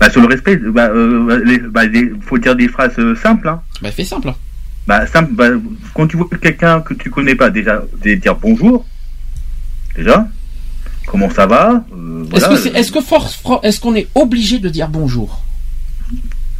Bah, 0.00 0.08
sur 0.08 0.22
le 0.22 0.26
respect, 0.26 0.56
bah, 0.56 0.88
euh, 0.88 1.42
les- 1.44 1.58
bah, 1.58 1.84
les- 1.84 2.10
faut 2.22 2.38
dire 2.38 2.56
des 2.56 2.66
phrases 2.68 2.98
euh, 2.98 3.14
simples. 3.14 3.46
Hein. 3.48 3.60
Bah, 3.82 3.90
fais 3.92 4.04
simple. 4.04 4.32
Bah, 4.86 5.06
simple. 5.06 5.32
Bah, 5.34 5.48
quand 5.92 6.06
tu 6.06 6.16
vois 6.16 6.28
quelqu'un 6.40 6.80
que 6.80 6.94
tu 6.94 7.10
connais 7.10 7.34
pas, 7.34 7.50
déjà, 7.50 7.82
dire 8.02 8.36
bonjour. 8.36 8.86
Déjà. 9.96 10.26
Comment 11.06 11.28
ça 11.28 11.46
va? 11.46 11.84
Euh, 11.94 12.24
Est-ce 12.34 12.48
que 12.48 12.56
c'est, 12.56 12.74
est-ce 12.74 12.90
que 12.90 13.02
for- 13.02 13.28
for- 13.30 13.60
est-ce 13.64 13.80
qu'on 13.80 13.94
est 13.96 14.08
obligé 14.14 14.58
de 14.58 14.70
dire 14.70 14.88
bonjour? 14.88 15.42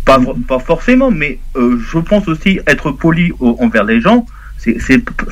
Pas, 0.04 0.20
pas 0.46 0.58
forcément, 0.58 1.10
mais 1.10 1.38
euh, 1.56 1.78
je 1.90 1.98
pense 2.00 2.28
aussi 2.28 2.60
être 2.66 2.90
poli 2.90 3.32
au- 3.40 3.56
envers 3.60 3.84
les 3.84 4.02
gens. 4.02 4.26
C'est, 4.58 4.76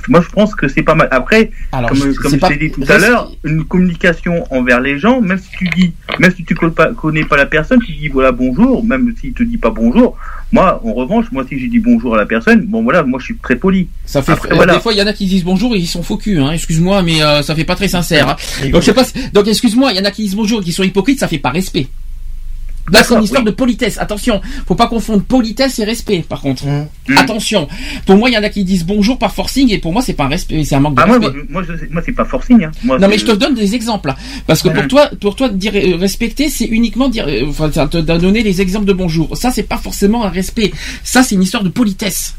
moi, 0.08 0.20
je 0.22 0.28
pense 0.32 0.54
que 0.54 0.68
c'est 0.68 0.82
pas 0.84 0.94
mal. 0.94 1.08
Après, 1.10 1.50
Alors, 1.72 1.90
comme, 1.90 1.98
je- 1.98 2.12
comme 2.16 2.30
je 2.32 2.36
t'ai 2.46 2.56
dit 2.56 2.70
tout 2.70 2.82
à 2.88 2.96
l'heure, 2.98 3.32
une 3.42 3.64
communication 3.64 4.44
envers 4.54 4.80
les 4.80 4.98
gens, 5.00 5.20
même 5.20 5.38
si 5.38 5.50
tu 5.58 5.68
dis, 5.76 5.92
même 6.20 6.32
si 6.34 6.44
tu 6.44 6.54
connais 6.54 7.24
pas, 7.24 7.36
la 7.36 7.46
personne, 7.46 7.80
tu 7.84 7.92
dis 7.92 8.06
voilà 8.08 8.30
bonjour, 8.30 8.84
même 8.84 9.12
s'il 9.20 9.32
te 9.32 9.42
dit 9.42 9.58
pas 9.58 9.70
bonjour. 9.70 10.16
Moi, 10.52 10.80
en 10.84 10.92
revanche, 10.94 11.26
moi 11.32 11.44
si 11.48 11.58
j'ai 11.58 11.66
dit 11.66 11.80
bonjour 11.80 12.14
à 12.14 12.18
la 12.18 12.26
personne, 12.26 12.66
bon 12.66 12.84
voilà, 12.84 13.02
moi 13.02 13.18
je 13.18 13.24
suis 13.26 13.36
très 13.36 13.56
poli. 13.56 13.88
Ça 14.04 14.22
fait 14.22 14.30
Après, 14.32 14.52
euh, 14.52 14.54
voilà. 14.54 14.74
des 14.74 14.80
fois 14.80 14.92
il 14.92 14.98
y 14.98 15.02
en 15.02 15.06
a 15.06 15.12
qui 15.12 15.26
disent 15.26 15.42
bonjour 15.44 15.74
et 15.74 15.78
ils 15.78 15.86
sont 15.88 16.04
faux 16.04 16.16
cul, 16.18 16.38
hein. 16.38 16.52
excuse-moi 16.52 17.02
mais 17.02 17.20
euh, 17.20 17.42
ça 17.42 17.56
fait 17.56 17.64
pas 17.64 17.74
très 17.74 17.88
sincère. 17.88 18.28
hein. 18.28 18.36
Donc 18.70 18.80
je 18.82 18.86
sais 18.86 18.94
pas 18.94 19.02
si- 19.04 19.14
donc 19.32 19.48
excuse-moi, 19.48 19.90
il 19.92 19.98
y 19.98 20.00
en 20.00 20.04
a 20.04 20.12
qui 20.12 20.22
disent 20.22 20.36
bonjour 20.36 20.60
et 20.60 20.64
qui 20.64 20.72
sont 20.72 20.84
hypocrites, 20.84 21.18
ça 21.18 21.26
fait 21.26 21.38
pas 21.38 21.50
respect. 21.50 21.88
Là 22.93 23.03
c'est 23.03 23.14
une 23.14 23.22
histoire 23.22 23.43
de 23.45 23.51
politesse. 23.51 23.99
Attention, 23.99 24.41
faut 24.66 24.74
pas 24.74 24.87
confondre 24.87 25.22
politesse 25.24 25.78
et 25.78 25.84
respect 25.84 26.24
par 26.28 26.41
contre. 26.41 26.64
Mmh. 26.66 27.16
Attention. 27.18 27.68
Pour 28.07 28.16
moi 28.16 28.30
il 28.30 28.34
y 28.34 28.39
en 28.39 28.43
a 28.43 28.49
qui 28.49 28.64
disent 28.64 28.84
bonjour 28.84 29.18
par 29.18 29.32
forcing 29.32 29.72
et 29.72 29.78
pour 29.78 29.93
moi 29.93 30.03
c'est 30.03 30.12
pas 30.14 30.24
un 30.24 30.28
respect, 30.28 30.62
c'est 30.64 30.74
un 30.76 30.80
manque 30.80 30.95
de 30.97 31.03
Ah, 31.03 31.07
moi, 31.07 31.18
respect. 31.18 31.34
moi, 31.34 31.45
moi, 31.51 31.62
je- 31.64 31.93
moi, 31.93 32.03
c'est 32.05 32.12
pas 32.12 32.24
forcing. 32.24 32.64
Hein. 32.64 32.70
Moi, 32.84 32.99
Non 32.99 33.09
mais 33.09 33.18
je 33.18 33.26
te 33.26 33.32
donne 33.32 33.55
des 33.55 33.74
exemples 33.74 34.09
là. 34.09 34.16
parce 34.47 34.62
que 34.62 34.68
pour 34.68 34.87
toi 34.89 35.11
pour 35.20 35.37
toi 35.37 35.49
dire 35.49 35.72
euh, 35.74 35.97
respecter 35.97 36.49
c'est 36.49 36.66
uniquement 36.66 37.09
dire 37.09 37.26
euh, 37.28 37.47
enfin 37.49 37.68
te 37.70 37.99
donner 37.99 38.43
les 38.43 38.61
exemples 38.61 38.87
de 38.87 38.93
bonjour. 38.93 39.37
Ça 39.37 39.51
c'est 39.51 39.62
pas 39.64 39.78
forcément 39.78 40.24
un 40.24 40.30
respect. 40.30 40.72
Ça 41.03 41.22
c'est 41.22 41.34
une 41.34 41.43
histoire 41.43 41.62
de 41.64 41.68
politesse. 41.68 42.34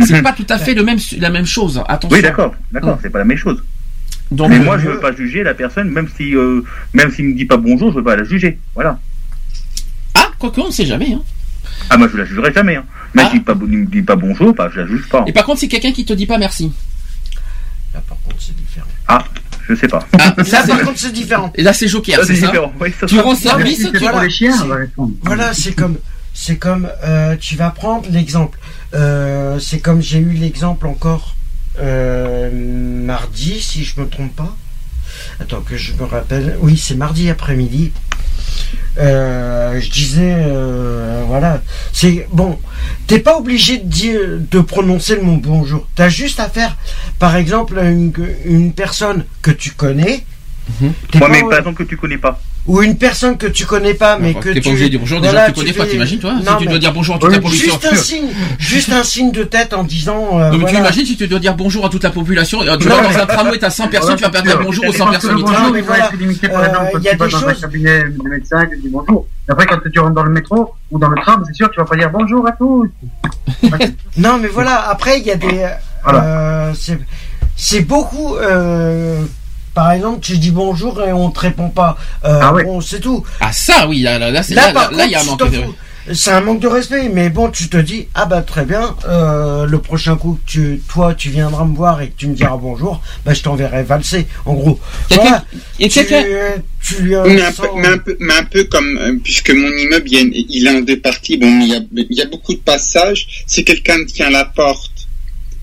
C'est 0.00 0.22
pas 0.22 0.32
tout 0.32 0.46
à 0.48 0.58
fait 0.58 0.74
le 0.74 0.82
même 0.84 0.98
la 1.18 1.30
même 1.30 1.46
chose. 1.46 1.80
Attention. 1.88 2.16
Oui, 2.16 2.22
d'accord, 2.22 2.54
d'accord, 2.72 2.98
c'est 3.02 3.10
pas 3.10 3.18
la 3.18 3.24
même 3.24 3.36
chose. 3.38 3.62
Donc, 4.30 4.48
mais 4.48 4.56
euh, 4.56 4.62
moi, 4.64 4.78
je 4.78 4.88
veux 4.88 4.98
pas 4.98 5.12
juger 5.14 5.42
la 5.42 5.52
personne, 5.52 5.90
même 5.90 6.08
si, 6.16 6.34
euh, 6.34 6.62
même 6.94 7.10
s'il 7.10 7.26
me 7.26 7.34
dit 7.34 7.44
pas 7.44 7.58
bonjour, 7.58 7.90
je 7.90 7.96
veux 7.96 8.02
pas 8.04 8.16
la 8.16 8.24
juger. 8.24 8.58
Voilà. 8.74 8.98
Ah, 10.42 10.50
quoique 10.50 10.60
on 10.60 10.66
ne 10.66 10.72
sait 10.72 10.86
jamais. 10.86 11.12
Hein. 11.12 11.22
Ah, 11.88 11.96
moi, 11.96 12.08
je 12.10 12.16
la 12.16 12.24
jugerai 12.24 12.52
jamais. 12.52 12.76
Hein. 12.76 12.84
Même 13.14 13.30
s'il 13.30 13.44
pas, 13.44 13.54
il 13.60 13.78
me 13.78 13.86
dit 13.86 14.02
pas 14.02 14.16
bonjour, 14.16 14.52
bah, 14.52 14.68
je 14.72 14.80
la 14.80 14.86
juge 14.86 15.08
pas. 15.08 15.24
Et 15.26 15.32
par 15.32 15.44
contre, 15.44 15.60
c'est 15.60 15.68
quelqu'un 15.68 15.92
qui 15.92 16.04
te 16.04 16.12
dit 16.12 16.26
pas 16.26 16.38
merci. 16.38 16.72
Là, 17.94 18.02
par 18.08 18.18
contre, 18.22 18.36
c'est 18.40 18.56
différent. 18.56 18.86
Ah, 19.06 19.24
je 19.68 19.74
sais 19.74 19.86
pas. 19.86 20.04
Ah, 20.18 20.34
Là, 20.36 20.66
par 20.66 20.80
contre, 20.80 20.98
c'est 20.98 21.12
différent. 21.12 21.52
Et 21.54 21.62
là, 21.62 21.72
c'est 21.72 21.86
Joker, 21.86 22.24
c'est 22.24 22.34
ça 22.34 22.46
différent. 22.46 22.72
Oui, 22.80 22.92
ça 22.98 23.06
Tu 23.06 23.20
rends 23.20 23.34
mais 23.34 23.38
service, 23.38 23.88
tu 23.92 24.20
les 24.22 24.30
chiens, 24.30 24.56
répondre. 24.74 25.12
Voilà, 25.22 25.54
c'est 25.54 25.74
comme, 25.74 25.98
c'est 26.34 26.56
comme, 26.56 26.88
euh, 27.04 27.36
tu 27.36 27.54
vas 27.56 27.70
prendre 27.70 28.08
l'exemple. 28.10 28.58
Euh, 28.94 29.60
c'est 29.60 29.78
comme 29.78 30.02
j'ai 30.02 30.18
eu 30.18 30.32
l'exemple 30.32 30.86
encore 30.88 31.36
euh, 31.78 32.50
mardi, 32.52 33.60
si 33.60 33.84
je 33.84 34.00
me 34.00 34.08
trompe 34.08 34.34
pas. 34.34 34.56
Attends 35.40 35.60
que 35.60 35.76
je 35.76 35.92
me 35.92 36.04
rappelle. 36.04 36.56
Oui, 36.60 36.76
c'est 36.76 36.96
mardi 36.96 37.30
après-midi. 37.30 37.92
Euh, 38.98 39.80
je 39.80 39.90
disais, 39.90 40.34
euh, 40.36 41.22
voilà, 41.26 41.62
c'est 41.92 42.26
bon. 42.30 42.58
T'es 43.06 43.18
pas 43.20 43.38
obligé 43.38 43.78
de 43.78 43.88
dire, 43.88 44.20
de 44.38 44.60
prononcer 44.60 45.16
le 45.16 45.22
mot 45.22 45.38
bonjour. 45.42 45.86
T'as 45.94 46.08
juste 46.10 46.40
à 46.40 46.48
faire, 46.50 46.76
par 47.18 47.36
exemple, 47.36 47.78
une, 47.82 48.12
une 48.44 48.72
personne 48.74 49.24
que 49.40 49.50
tu 49.50 49.70
connais. 49.72 50.24
Moi, 50.80 50.92
pas- 51.20 51.28
mais 51.28 51.40
par 51.40 51.58
exemple, 51.60 51.78
que 51.84 51.88
tu 51.88 51.96
connais 51.96 52.18
pas. 52.18 52.38
Ou 52.66 52.80
une 52.80 52.96
personne 52.96 53.36
que 53.36 53.46
tu 53.48 53.66
connais 53.66 53.94
pas, 53.94 54.18
mais 54.18 54.34
que 54.34 54.50
T'es 54.50 54.54
tu 54.54 54.60
pas 54.60 54.68
obligé 54.70 54.84
de 54.84 54.90
dire 54.90 55.00
bonjour 55.00 55.18
à 55.18 55.20
des 55.20 55.26
voilà, 55.28 55.46
gens 55.46 55.52
que 55.52 55.58
tu 55.58 55.60
connais 55.62 55.72
pas, 55.76 55.84
fais- 55.84 55.90
t'imagines, 55.90 56.18
toi 56.20 56.34
Si 56.38 56.46
Non, 56.46 56.56
tu 56.58 56.66
dois 56.66 56.78
dire 56.78 56.92
bonjour 56.92 57.16
à 57.16 57.18
toute 57.18 57.32
la 57.32 57.40
population. 57.40 57.72
Juste 57.80 57.92
un 57.92 57.96
signe, 57.96 58.28
juste 58.58 58.92
un 58.92 59.02
signe 59.02 59.32
de 59.32 59.42
tête 59.42 59.72
en 59.74 59.82
disant. 59.82 60.38
euh, 60.38 60.44
Non, 60.44 60.50
mais 60.50 60.56
tu 60.56 60.60
voilà. 60.60 60.78
imagines 60.78 61.04
si 61.06 61.16
tu 61.16 61.26
dois 61.26 61.40
dire 61.40 61.54
bonjour 61.56 61.84
à 61.84 61.88
toute 61.88 62.04
la 62.04 62.10
population, 62.10 62.62
euh, 62.62 62.76
tu 62.76 62.86
Non, 62.88 62.96
vas 62.96 63.02
dans 63.12 63.18
un 63.18 63.26
tramway, 63.26 63.58
t'as 63.58 63.70
100 63.70 63.88
personnes, 63.88 64.16
tu 64.16 64.22
vas 64.22 64.30
faire 64.30 64.42
dire 64.44 64.60
bonjour 64.62 64.84
aux 64.86 64.92
100 64.92 65.10
personnes. 65.10 65.40
Bonjour, 65.40 65.70
mais 65.72 65.78
il 65.80 65.84
va 65.84 65.94
voilà. 65.94 66.04
être 66.06 66.16
limité, 66.16 66.48
par 66.48 66.60
Euh, 66.62 66.66
il 66.98 67.02
y 67.02 67.08
a 67.08 67.12
tu 67.12 67.16
vas 67.18 67.26
des 67.26 67.32
dans 67.32 67.38
un 67.38 67.50
choses- 67.52 67.60
cabinet 67.60 68.04
de 68.04 68.28
médecin, 68.28 68.66
tu 68.70 68.78
dis 68.78 68.88
bonjour. 68.90 69.26
Et 69.48 69.52
après, 69.52 69.66
quand 69.66 69.78
tu 69.92 69.98
rentres 69.98 70.14
dans 70.14 70.22
le 70.22 70.30
métro 70.30 70.72
ou 70.92 70.98
dans 71.00 71.08
le 71.08 71.16
tram, 71.20 71.42
c'est 71.44 71.54
sûr, 71.54 71.68
tu 71.72 71.80
vas 71.80 71.84
pas 71.86 71.96
dire 71.96 72.10
bonjour 72.10 72.46
à 72.46 72.52
tous. 72.52 72.88
Non, 74.16 74.38
mais 74.40 74.48
voilà. 74.48 74.88
Après, 74.88 75.18
il 75.18 75.26
y 75.26 75.30
a 75.32 75.36
des. 75.36 75.66
euh, 76.12 76.72
c'est- 76.78 76.98
c'est 77.56 77.80
beaucoup. 77.80 78.36
Par 79.74 79.92
exemple, 79.92 80.20
tu 80.20 80.38
dis 80.38 80.50
bonjour 80.50 81.02
et 81.02 81.12
on 81.12 81.30
te 81.30 81.40
répond 81.40 81.68
pas. 81.70 81.96
Euh, 82.24 82.38
Ah 82.42 82.52
ouais. 82.52 82.64
Bon, 82.64 82.80
c'est 82.80 83.00
tout. 83.00 83.24
Ah 83.40 83.52
ça, 83.52 83.86
oui, 83.88 84.00
là, 84.02 84.18
là, 84.18 84.30
là, 84.30 84.42
c'est- 84.42 84.54
Là, 84.54 84.66
là, 84.68 84.72
par 84.72 84.90
là, 84.92 84.96
là, 84.98 85.04
il 85.06 85.12
y 85.12 85.14
a 85.14 85.20
un 85.20 85.24
contre, 85.24 85.44
manque 85.46 85.54
de... 85.54 86.14
C'est 86.14 86.32
un 86.32 86.40
manque 86.40 86.58
de 86.58 86.66
respect, 86.66 87.08
mais 87.10 87.30
bon, 87.30 87.48
tu 87.48 87.68
te 87.68 87.76
dis, 87.76 88.08
ah 88.14 88.26
bah 88.26 88.42
très 88.42 88.64
bien, 88.64 88.96
euh, 89.08 89.66
le 89.66 89.78
prochain 89.78 90.16
coup 90.16 90.36
que 90.44 90.50
tu, 90.50 90.82
toi, 90.92 91.14
tu 91.14 91.30
viendras 91.30 91.64
me 91.64 91.76
voir 91.76 92.02
et 92.02 92.08
que 92.08 92.16
tu 92.16 92.26
me 92.26 92.34
diras 92.34 92.56
bonjour, 92.56 93.00
bah 93.24 93.34
je 93.34 93.42
t'enverrai 93.42 93.84
valser, 93.84 94.26
en 94.44 94.54
gros. 94.54 94.80
Voilà. 95.10 95.44
Et 95.78 95.88
tu, 95.88 96.04
tu 96.82 97.02
lui 97.02 97.14
Mais 97.14 97.40
un, 97.42 97.52
peu, 97.52 97.68
mais, 97.76 97.86
un 97.86 97.98
peu, 97.98 98.16
mais 98.18 98.34
un 98.34 98.42
peu 98.44 98.64
comme, 98.64 98.98
euh, 98.98 99.14
puisque 99.22 99.50
mon 99.50 99.68
immeuble, 99.68 100.08
il, 100.08 100.12
y 100.12 100.18
a- 100.18 100.44
il 100.48 100.66
est 100.66 100.70
en 100.76 100.80
deux 100.80 100.98
parties, 100.98 101.36
bon, 101.36 101.60
il 101.60 101.68
y 101.68 101.74
a, 101.76 101.80
il 101.94 102.16
y 102.16 102.20
a 102.20 102.26
beaucoup 102.26 102.54
de 102.54 102.58
passages. 102.58 103.44
Si 103.46 103.64
quelqu'un 103.64 104.04
tient 104.04 104.28
la 104.30 104.44
porte, 104.44 105.01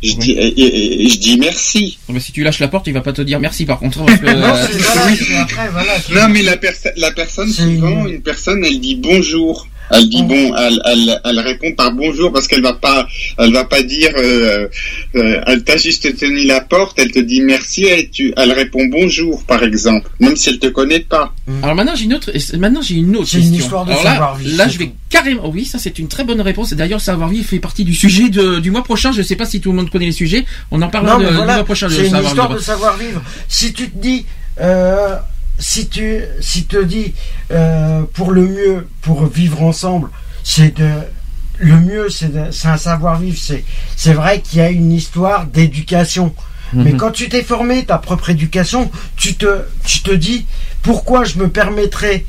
je, 0.02 0.16
dis, 0.16 0.32
et- 0.32 0.48
et- 0.48 1.06
et 1.06 1.10
je 1.10 1.20
dis 1.20 1.38
merci. 1.38 1.98
Mais 2.10 2.20
si 2.20 2.32
tu 2.32 2.44
lâches 2.44 2.60
la 2.60 2.68
porte, 2.68 2.88
il 2.88 2.94
va 2.94 3.02
pas 3.02 3.14
te 3.14 3.22
dire 3.22 3.40
merci 3.40 3.66
par 3.66 3.80
contre. 3.80 4.06
Parce 4.06 4.20
que, 4.20 4.26
Non, 4.26 4.32
euh, 4.56 4.66
c'est 4.72 4.78
voilà, 4.80 5.16
c'est 5.16 5.36
après, 5.36 5.70
voilà. 5.70 6.00
tu- 6.00 6.14
Non, 6.14 6.30
mais 6.30 6.42
la, 6.42 6.58
perso- 6.58 6.90
la 6.98 7.12
personne, 7.12 7.52
souvent, 7.52 8.06
une 8.08 8.22
personne, 8.22 8.64
elle 8.66 8.80
dit 8.80 8.96
bonjour. 8.96 9.68
Elle 9.92 10.10
dit 10.10 10.24
bon, 10.24 10.56
elle, 10.56 10.82
elle, 10.86 11.22
elle 11.26 11.40
répond 11.40 11.72
par 11.74 11.92
bonjour 11.92 12.32
parce 12.32 12.48
qu'elle 12.48 12.62
va 12.62 12.74
pas, 12.74 13.08
elle 13.38 13.52
va 13.54 13.66
pas 13.66 13.82
dire, 13.82 14.12
euh, 14.18 14.68
euh, 15.16 15.42
elle 15.48 15.64
t'a 15.64 15.78
juste 15.78 16.16
tenu 16.18 16.46
la 16.46 16.62
porte, 16.62 17.00
elle 17.00 17.12
te 17.12 17.20
dit 17.20 17.42
merci 17.42 17.86
et 17.86 18.10
tu, 18.10 18.34
elle 18.38 18.52
répond 18.52 18.86
bonjour 18.86 19.44
par 19.46 19.64
exemple, 19.64 20.10
même 20.20 20.36
si 20.36 20.50
elle 20.50 20.60
te 20.60 20.68
connaît 20.68 21.00
pas. 21.00 21.34
Alors 21.64 21.76
maintenant 21.76 21.96
j'ai 21.96 22.06
une 22.06 22.14
autre, 22.14 22.32
maintenant 22.58 22.82
j'ai 22.82 22.96
une 22.96 23.16
autre 23.16 23.30
question. 23.32 23.40
une 23.42 23.56
histoire 23.56 23.86
de 23.86 23.92
Alors 23.92 24.04
là, 24.04 24.12
savoir-vivre, 24.12 24.58
Là, 24.58 24.68
je 24.68 24.78
vais 24.78 24.92
carrément. 25.10 25.50
Oui, 25.50 25.66
ça 25.66 25.80
c'est 25.80 25.98
une 26.00 26.08
très 26.08 26.24
bonne 26.24 26.42
réponse. 26.42 26.72
Et 26.72 26.76
D'ailleurs, 26.76 27.02
savoir-vivre 27.02 27.46
fait 27.48 27.60
partie 27.60 27.84
du 27.84 27.94
sujet 27.96 28.30
de, 28.30 28.60
du 28.60 28.70
mois 28.72 28.84
prochain. 28.84 29.12
Je 29.12 29.22
sais 29.24 29.36
pas 29.36 29.46
si 29.46 29.60
tout 29.60 29.72
le 29.72 29.78
monde 29.78 29.90
connaît 29.90 30.06
les 30.06 30.12
sujets. 30.12 30.46
On 30.72 30.82
en 30.82 30.88
parlera 30.90 31.18
Non, 31.18 31.24
de- 31.26 31.30
du 31.32 31.36
mois 31.36 31.64
prochain. 31.64 31.88
de 31.88 31.94
c'est 31.94 32.02
une 32.06 32.10
savoir 32.12 32.24
histoire 32.30 32.48
vivre. 32.50 32.60
de 32.60 32.64
savoir-vivre. 32.66 33.22
Si 33.48 33.74
tu 33.74 33.90
te 33.90 33.98
dis, 33.98 34.26
euh, 34.62 35.16
si 35.60 35.88
tu, 35.88 36.22
si 36.42 36.64
te 36.66 36.82
dis, 36.82 37.14
euh, 37.52 38.04
pour 38.14 38.32
le 38.32 38.44
mieux, 38.48 38.88
pour 39.02 39.26
vivre 39.26 39.62
ensemble, 39.62 40.10
c'est 40.44 40.78
de, 40.78 40.90
le 41.60 41.76
mieux, 41.80 42.08
c'est 42.10 42.32
un 42.68 42.78
savoir-vivre. 42.78 43.38
C'est, 43.40 43.64
c'est 43.96 44.14
vrai 44.14 44.42
qu'il 44.42 44.60
y 44.60 44.62
a 44.62 44.70
une 44.70 44.92
histoire 44.92 45.46
d'éducation. 45.46 46.34
Mais 46.74 46.92
Mhm. 46.92 46.98
quand 46.98 47.12
tu 47.12 47.30
t'es 47.30 47.44
formé 47.44 47.84
ta 47.84 47.98
propre 47.98 48.30
éducation, 48.30 48.92
tu 49.16 49.36
te, 49.36 49.62
tu 49.86 50.02
te 50.02 50.12
dis, 50.12 50.46
pourquoi 50.84 51.24
je 51.24 51.38
me 51.40 51.50
permettrais 51.50 52.26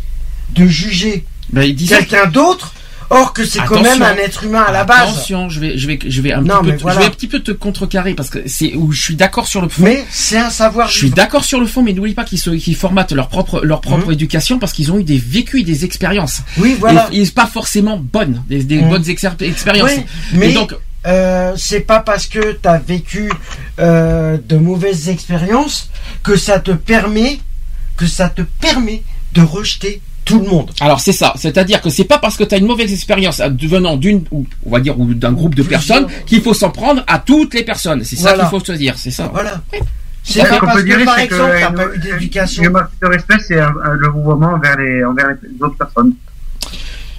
de 0.54 0.66
juger 0.66 1.24
Ben, 1.52 1.76
quelqu'un 1.76 2.26
d'autre, 2.26 2.72
or 3.10 3.32
que 3.32 3.44
c'est 3.44 3.58
quand 3.64 3.82
même 3.82 4.02
un 4.02 4.14
être 4.16 4.44
humain 4.44 4.62
à 4.66 4.72
la 4.72 4.84
base. 4.84 5.00
Attention, 5.10 5.48
je 5.48 5.60
vais, 5.60 5.76
je 5.76 5.86
vais, 5.86 5.98
je 6.06 6.22
vais 6.22 6.32
un 6.32 6.40
Non, 6.42 6.60
petit 6.60 6.70
peu, 6.70 6.76
te- 6.76 6.82
voilà. 6.82 6.94
je 6.96 7.00
vais 7.02 7.06
un 7.08 7.10
petit 7.14 7.26
peu 7.26 7.40
te 7.40 7.50
contrecarrer 7.50 8.14
parce 8.14 8.30
que 8.30 8.38
c'est 8.46 8.74
où 8.74 8.92
je 8.92 9.02
suis 9.02 9.16
d'accord 9.16 9.46
sur 9.46 9.60
le 9.60 9.68
fond. 9.68 9.82
Mais 9.82 10.04
c'est 10.10 10.38
un 10.38 10.50
savoir 10.50 10.88
Je 10.88 10.96
suis 10.96 11.10
d'accord 11.10 11.44
sur 11.44 11.60
le 11.60 11.66
fond, 11.66 11.82
mais 11.82 11.92
n'oublie 11.92 12.14
pas 12.14 12.24
qu'ils 12.24 12.40
qu'ils 12.60 12.76
formatent 12.76 13.12
leur 13.12 13.28
propre, 13.28 13.60
leur 13.62 13.80
propre 13.80 14.06
Mhm. 14.06 14.12
éducation 14.12 14.58
parce 14.58 14.72
qu'ils 14.72 14.90
ont 14.92 14.98
eu 14.98 15.04
des 15.04 15.18
vécus 15.18 15.60
et 15.60 15.64
des 15.64 15.84
expériences. 15.84 16.40
Oui, 16.56 16.76
voilà. 16.78 17.08
Et, 17.12 17.22
et 17.22 17.26
pas 17.30 17.46
forcément 17.46 17.96
bonnes, 17.98 18.42
des, 18.48 18.62
des 18.64 18.80
Mhm. 18.80 18.88
bonnes 18.90 19.08
expériences. 19.08 19.90
Oui, 19.90 20.04
mais 20.34 20.50
Et 20.50 20.54
donc, 20.54 20.74
euh, 21.06 21.52
c'est 21.56 21.80
pas 21.80 22.00
parce 22.00 22.26
que 22.26 22.52
tu 22.52 22.68
as 22.68 22.78
vécu 22.78 23.30
euh, 23.78 24.36
de 24.48 24.56
mauvaises 24.56 25.08
expériences 25.08 25.90
que 26.22 26.36
ça 26.36 26.60
te 26.60 26.70
permet 26.70 27.40
que 27.96 28.06
ça 28.06 28.28
te 28.30 28.42
permet 28.42 29.02
de 29.34 29.42
rejeter 29.42 30.00
tout 30.30 30.40
le 30.40 30.48
monde. 30.50 30.70
Alors 30.80 31.00
c'est 31.00 31.12
ça, 31.12 31.32
c'est-à-dire 31.36 31.80
que 31.80 31.90
c'est 31.90 32.04
pas 32.04 32.18
parce 32.18 32.36
que 32.36 32.44
tu 32.44 32.54
as 32.54 32.58
une 32.58 32.66
mauvaise 32.66 32.92
expérience 32.92 33.40
euh, 33.40 33.48
venant 33.62 33.96
d'une 33.96 34.24
ou 34.30 34.46
on 34.64 34.70
va 34.70 34.80
dire 34.80 34.98
ou 34.98 35.12
d'un 35.14 35.32
groupe 35.32 35.54
de 35.54 35.62
personnes 35.62 36.06
qu'il 36.26 36.40
faut 36.42 36.54
s'en 36.54 36.70
prendre 36.70 37.02
à 37.06 37.18
toutes 37.18 37.54
les 37.54 37.62
personnes. 37.64 38.02
C'est 38.04 38.16
ça 38.16 38.34
qu'il 38.34 38.44
faut 38.46 38.60
se 38.60 38.72
dire, 38.72 38.94
c'est 38.96 39.10
ça. 39.10 39.30
Voilà. 39.32 39.60
Ce 40.22 40.34
C'est 40.34 40.40
pas 40.48 40.58
qu'on 40.58 40.66
parce 40.66 40.78
peut 40.78 40.84
dire, 40.84 40.98
que 40.98 41.04
par 41.04 41.18
exemple 41.18 41.42
t'as 41.60 41.68
une- 41.70 41.74
pas 41.74 41.94
eu 41.94 41.98
d'éducation. 41.98 42.70
Marque 42.70 42.90
de 43.02 43.06
respect, 43.06 43.38
c'est 43.46 43.58
un- 43.58 43.72
le 43.98 44.08
vouvoiement 44.08 44.48
envers 44.52 44.76
les, 44.76 45.02
envers 45.04 45.28
les 45.42 45.62
autres 45.64 45.76
personnes. 45.76 46.12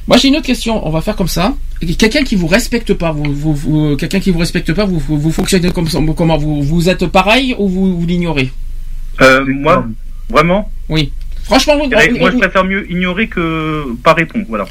Moi 0.08 0.18
j'ai 0.18 0.28
une 0.30 0.36
autre 0.36 0.46
question, 0.46 0.86
on 0.86 0.90
va 0.92 1.02
faire 1.02 1.16
comme 1.16 1.28
ça. 1.28 1.54
Quelqu'un 1.98 2.24
qui 2.24 2.36
vous 2.36 2.48
respecte 2.48 2.94
pas, 2.94 3.12
vous, 3.12 3.24
vous, 3.34 3.54
vous- 3.56 3.96
quelqu'un 3.96 4.20
qui 4.20 4.30
vous 4.32 4.40
respecte 4.40 4.72
pas, 4.74 4.86
vous, 4.86 5.00
vous, 5.00 5.18
vous 5.20 5.32
fonctionnez 5.32 5.72
comme 5.72 5.88
ça- 5.88 6.00
comment 6.16 6.38
vous, 6.38 6.62
vous 6.62 6.90
êtes 6.90 7.06
pareil 7.08 7.56
ou 7.58 7.68
vous, 7.68 8.00
vous 8.00 8.06
l'ignorez? 8.06 8.52
Euh, 9.22 9.44
moi, 9.48 9.86
vraiment? 10.30 10.70
Oui. 10.90 11.12
Franchement, 11.44 11.76
moi, 11.78 11.88
je 12.32 12.38
préfère 12.38 12.64
mieux 12.64 12.90
ignorer 12.92 13.28
que 13.28 13.86
pas 14.04 14.14
répondre. 14.14 14.46
Voilà. 14.48 14.66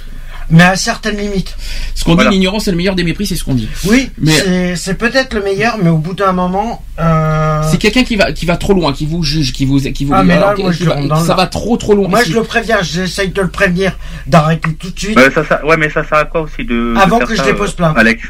Mais 0.52 0.64
à 0.64 0.74
certaines 0.74 1.16
limites. 1.16 1.56
Ce 1.94 2.02
qu'on 2.02 2.14
Voilà. 2.16 2.28
dit, 2.30 2.34
l'ignorance 2.36 2.64
c'est 2.64 2.72
le 2.72 2.76
meilleur 2.76 2.96
des 2.96 3.04
mépris, 3.04 3.24
c'est 3.24 3.36
ce 3.36 3.44
qu'on 3.44 3.54
dit. 3.54 3.68
Oui, 3.84 4.10
Mais- 4.18 4.74
c'est- 4.74 4.94
peut-être 4.94 5.32
le 5.32 5.44
meilleur, 5.44 5.78
mais 5.80 5.90
au 5.90 5.98
bout 5.98 6.12
d'un 6.14 6.32
moment. 6.32 6.82
euh, 6.98 7.62
C'est 7.70 7.78
quelqu'un 7.78 8.02
qui 8.02 8.16
va 8.16 8.32
qui 8.32 8.46
va 8.46 8.56
trop 8.56 8.72
loin, 8.74 8.92
qui 8.92 9.06
vous 9.06 9.22
juge, 9.22 9.52
qui 9.52 9.64
vous 9.64 9.78
qui 9.78 10.04
vous 10.04 10.12
Ah, 10.12 10.24
mais 10.24 10.34
là, 10.40 10.54
moi, 10.58 10.72
qui 10.72 10.78
je 10.82 10.88
va- 10.88 10.96
ça 11.24 11.32
le- 11.34 11.36
va 11.36 11.46
trop 11.46 11.76
trop 11.76 11.94
loin. 11.94 12.08
Moi, 12.08 12.24
je 12.24 12.32
le 12.32 12.42
préviens, 12.42 12.78
j'essaye 12.82 13.28
de 13.28 13.40
le 13.42 13.48
prévenir 13.48 13.96
d'arrêter 14.26 14.72
tout 14.74 14.90
de 14.90 14.98
suite. 14.98 15.16
Ouais, 15.16 15.30
ça, 15.30 15.44
ça- 15.44 15.64
ouais, 15.64 15.76
mais 15.76 15.88
ça 15.88 16.02
sert 16.02 16.18
à 16.18 16.24
quoi 16.24 16.40
aussi 16.40 16.64
de. 16.64 16.94
Avant 16.96 17.20
que 17.20 17.36
je 17.36 17.42
dépose 17.42 17.70
euh, 17.70 17.76
plainte. 17.76 17.96
Alex? 17.96 18.20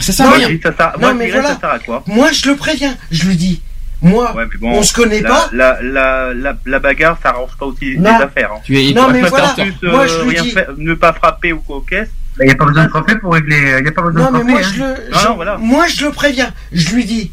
Ça 0.00 0.12
sert 0.12 0.26
à 0.26 0.32
rien. 0.32 0.48
Ça 0.64 0.74
sert- 0.76 0.92
Non, 0.94 1.00
moi, 1.00 1.10
je 1.12 1.14
mais 1.18 1.26
dirais, 1.26 1.40
voilà. 1.42 1.54
ça 1.54 1.60
sert 1.60 1.70
à 1.70 1.78
quoi? 1.78 2.02
Moi, 2.08 2.32
je 2.32 2.48
le 2.48 2.56
préviens. 2.56 2.96
Je 3.12 3.24
lui 3.24 3.36
dis, 3.36 3.60
moi, 4.02 4.34
Ouais, 4.34 4.44
mais 4.50 4.58
bon, 4.58 4.72
on 4.72 4.82
se 4.82 4.92
connaît 4.92 5.20
la, 5.20 5.28
pas. 5.30 5.48
La, 5.52 5.78
la, 5.82 6.34
la, 6.34 6.56
la 6.66 6.78
bagarre, 6.78 7.16
ça 7.22 7.30
arrange 7.30 7.56
pas 7.58 7.66
aussi 7.66 7.96
Non. 7.98 8.16
les 8.18 8.24
affaires. 8.24 8.52
hein. 8.52 8.60
Tu 8.64 8.78
es 8.78 8.92
Non, 8.92 9.08
mais 9.10 9.20
voilà. 9.22 9.48
faire- 9.54 9.64
Juste, 9.64 9.82
Moi, 9.84 10.00
euh, 10.02 10.06
je 10.08 10.22
lui 10.28 10.38
rien 10.38 10.42
dis- 10.42 10.54
ne 10.82 10.94
pas 10.94 11.12
frapper 11.12 11.52
ou 11.52 11.60
quoi 11.60 11.76
aux 11.76 11.80
caisses. 11.80 12.10
Il 12.40 12.46
n'y 12.46 12.52
a 12.52 12.56
pas 12.56 12.64
besoin 12.64 12.84
de 12.84 12.88
frapper 12.90 13.16
pour 13.16 13.34
régler, 13.34 13.74
il 13.78 13.82
n'y 13.82 13.88
a 13.88 13.92
pas 13.92 14.02
besoin 14.02 14.30
Non, 14.30 14.38
de 14.38 14.44
mais 14.44 14.52
frapper. 14.62 14.78
moi, 14.78 14.86
hein. 14.88 14.94
je 15.06 15.12
le, 15.14 15.28
non, 15.28 15.34
voilà. 15.36 15.56
moi, 15.58 15.86
je 15.86 16.04
le 16.04 16.10
préviens. 16.12 16.50
Je 16.72 16.94
lui 16.94 17.04
dis, 17.04 17.30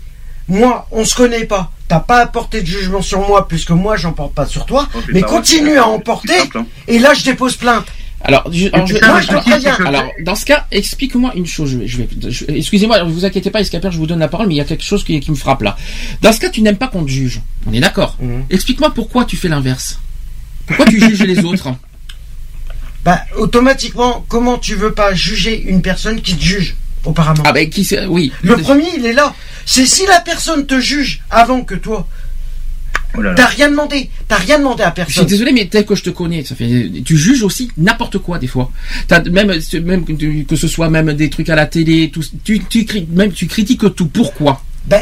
moi, 0.47 0.87
on 0.91 1.05
se 1.05 1.15
connaît 1.15 1.45
pas. 1.45 1.71
T'as 1.87 1.99
pas 2.01 2.19
apporté 2.19 2.61
de 2.61 2.67
jugement 2.67 3.01
sur 3.01 3.27
moi, 3.27 3.47
puisque 3.47 3.71
moi, 3.71 3.95
j'en 3.95 4.11
porte 4.11 4.33
pas 4.35 4.45
sur 4.45 4.65
toi. 4.65 4.87
Oh, 4.93 4.99
mais 5.11 5.21
continue 5.21 5.77
à 5.77 5.87
en 5.87 5.99
porter. 5.99 6.37
simple, 6.37 6.59
hein. 6.59 6.65
Et 6.87 6.99
là, 6.99 7.13
je 7.15 7.23
dépose 7.23 7.55
plainte. 7.55 7.85
Alors, 8.21 8.51
je, 8.51 8.67
alors, 8.73 8.85
je- 8.85 8.97
ça, 8.97 9.07
moi, 9.07 9.19
le 9.21 9.25
je 9.25 9.31
le 9.31 9.37
souci, 9.37 9.49
préviens. 9.49 9.73
c'est 9.77 9.83
que- 9.83 9.87
Alors, 9.87 10.11
dans 10.25 10.35
ce 10.35 10.45
cas, 10.45 10.65
explique-moi 10.71 11.31
une 11.35 11.45
chose. 11.45 11.71
Je 11.71 11.77
vais, 11.77 11.87
je 11.87 11.97
vais, 11.97 12.07
je- 12.31 12.45
excusez-moi, 12.49 13.01
ne 13.03 13.09
vous 13.11 13.23
inquiétez 13.25 13.49
pas, 13.49 13.61
Escaper, 13.61 13.89
je 13.91 13.97
vous 13.97 14.07
donne 14.07 14.19
la 14.19 14.27
parole, 14.27 14.47
mais 14.47 14.55
il 14.55 14.57
y 14.57 14.61
a 14.61 14.65
quelque 14.65 14.83
chose 14.83 15.03
qui, 15.05 15.19
qui 15.21 15.31
me 15.31 15.35
frappe 15.37 15.61
là. 15.61 15.77
Dans 16.21 16.33
ce 16.33 16.39
cas, 16.39 16.49
tu 16.49 16.61
n'aimes 16.61 16.77
pas 16.77 16.87
qu'on 16.89 17.03
te 17.05 17.09
juge. 17.11 17.41
On 17.65 17.73
est 17.73 17.79
d'accord. 17.79 18.17
Mhm. 18.19 18.45
Explique-moi 18.49 18.93
pourquoi 18.93 19.23
tu 19.25 19.37
fais 19.37 19.47
l'inverse. 19.47 19.99
Pourquoi 20.67 20.85
tu 20.85 20.99
juges 20.99 21.23
les 21.23 21.39
autres 21.45 21.69
Bah, 23.05 23.21
automatiquement, 23.37 24.25
comment 24.27 24.57
tu 24.57 24.75
veux 24.75 24.91
pas 24.93 25.13
juger 25.13 25.61
une 25.61 25.81
personne 25.81 26.21
qui 26.21 26.35
te 26.35 26.43
juge 26.43 26.75
auparavant? 27.05 27.43
Ah 27.45 27.53
ben 27.53 27.69
qui 27.69 27.85
c'est 27.85 28.05
Oui. 28.05 28.33
Le 28.43 28.57
premier, 28.57 28.89
il 28.97 29.05
est 29.05 29.13
là. 29.13 29.33
C'est 29.65 29.85
si 29.85 30.05
la 30.05 30.19
personne 30.19 30.65
te 30.65 30.79
juge 30.81 31.21
avant 31.31 31.61
que 31.61 31.75
toi, 31.75 32.07
Oh 33.17 33.21
t'as 33.35 33.47
rien 33.47 33.69
demandé. 33.71 34.09
T'as 34.27 34.37
rien 34.37 34.59
demandé 34.59 34.83
à 34.83 34.89
Je 34.95 35.01
suis 35.01 35.05
personne. 35.13 35.25
désolé, 35.25 35.51
mais 35.51 35.65
tel 35.67 35.85
que 35.85 35.95
je 35.95 36.03
te 36.03 36.09
connais, 36.11 36.43
ça 36.45 36.55
fait, 36.55 36.91
tu 37.03 37.17
juges 37.17 37.41
aussi 37.43 37.71
n'importe 37.77 38.19
quoi 38.19 38.37
des 38.37 38.47
fois. 38.47 38.71
T'as 39.07 39.21
même, 39.23 39.51
même 39.83 40.05
que 40.45 40.55
ce 40.55 40.67
soit 40.67 40.89
même 40.89 41.13
des 41.13 41.29
trucs 41.29 41.49
à 41.49 41.55
la 41.55 41.65
télé, 41.65 42.11
tout, 42.11 42.23
tu, 42.43 42.63
tu, 42.65 42.85
même 43.11 43.31
tu 43.31 43.47
critiques 43.47 43.95
tout. 43.95 44.07
Pourquoi? 44.07 44.61
Ben, 44.85 45.01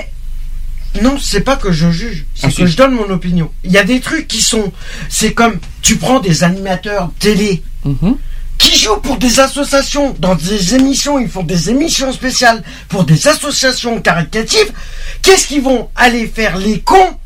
non, 1.02 1.18
c'est 1.20 1.42
pas 1.42 1.58
que 1.58 1.72
je 1.72 1.92
juge, 1.92 2.26
c'est 2.34 2.46
Ah, 2.48 2.50
que 2.50 2.56
si. 2.56 2.68
je 2.68 2.78
donne 2.78 2.94
mon 2.94 3.10
opinion. 3.10 3.52
Il 3.66 3.72
y 3.72 3.78
a 3.78 3.84
des 3.84 4.00
trucs 4.00 4.28
qui 4.28 4.42
sont. 4.42 4.72
C'est 5.10 5.34
comme, 5.34 5.60
tu 5.82 5.98
prends 5.98 6.20
des 6.22 6.44
animateurs 6.46 7.12
télé 7.20 7.62
Mhm. 7.84 8.16
qui 8.58 8.80
jouent 8.80 9.02
pour 9.02 9.18
des 9.18 9.40
associations, 9.42 10.16
dans 10.18 10.34
des 10.36 10.76
émissions, 10.76 11.20
ils 11.20 11.28
font 11.30 11.44
des 11.44 11.70
émissions 11.70 12.12
spéciales 12.14 12.64
pour 12.88 13.04
des 13.04 13.28
associations 13.28 14.02
caritatives. 14.02 14.72
Qu'est-ce 15.22 15.46
qu'ils 15.48 15.62
vont 15.62 15.90
aller 15.96 16.26
faire 16.28 16.58
les 16.58 16.80
cons? 16.80 17.18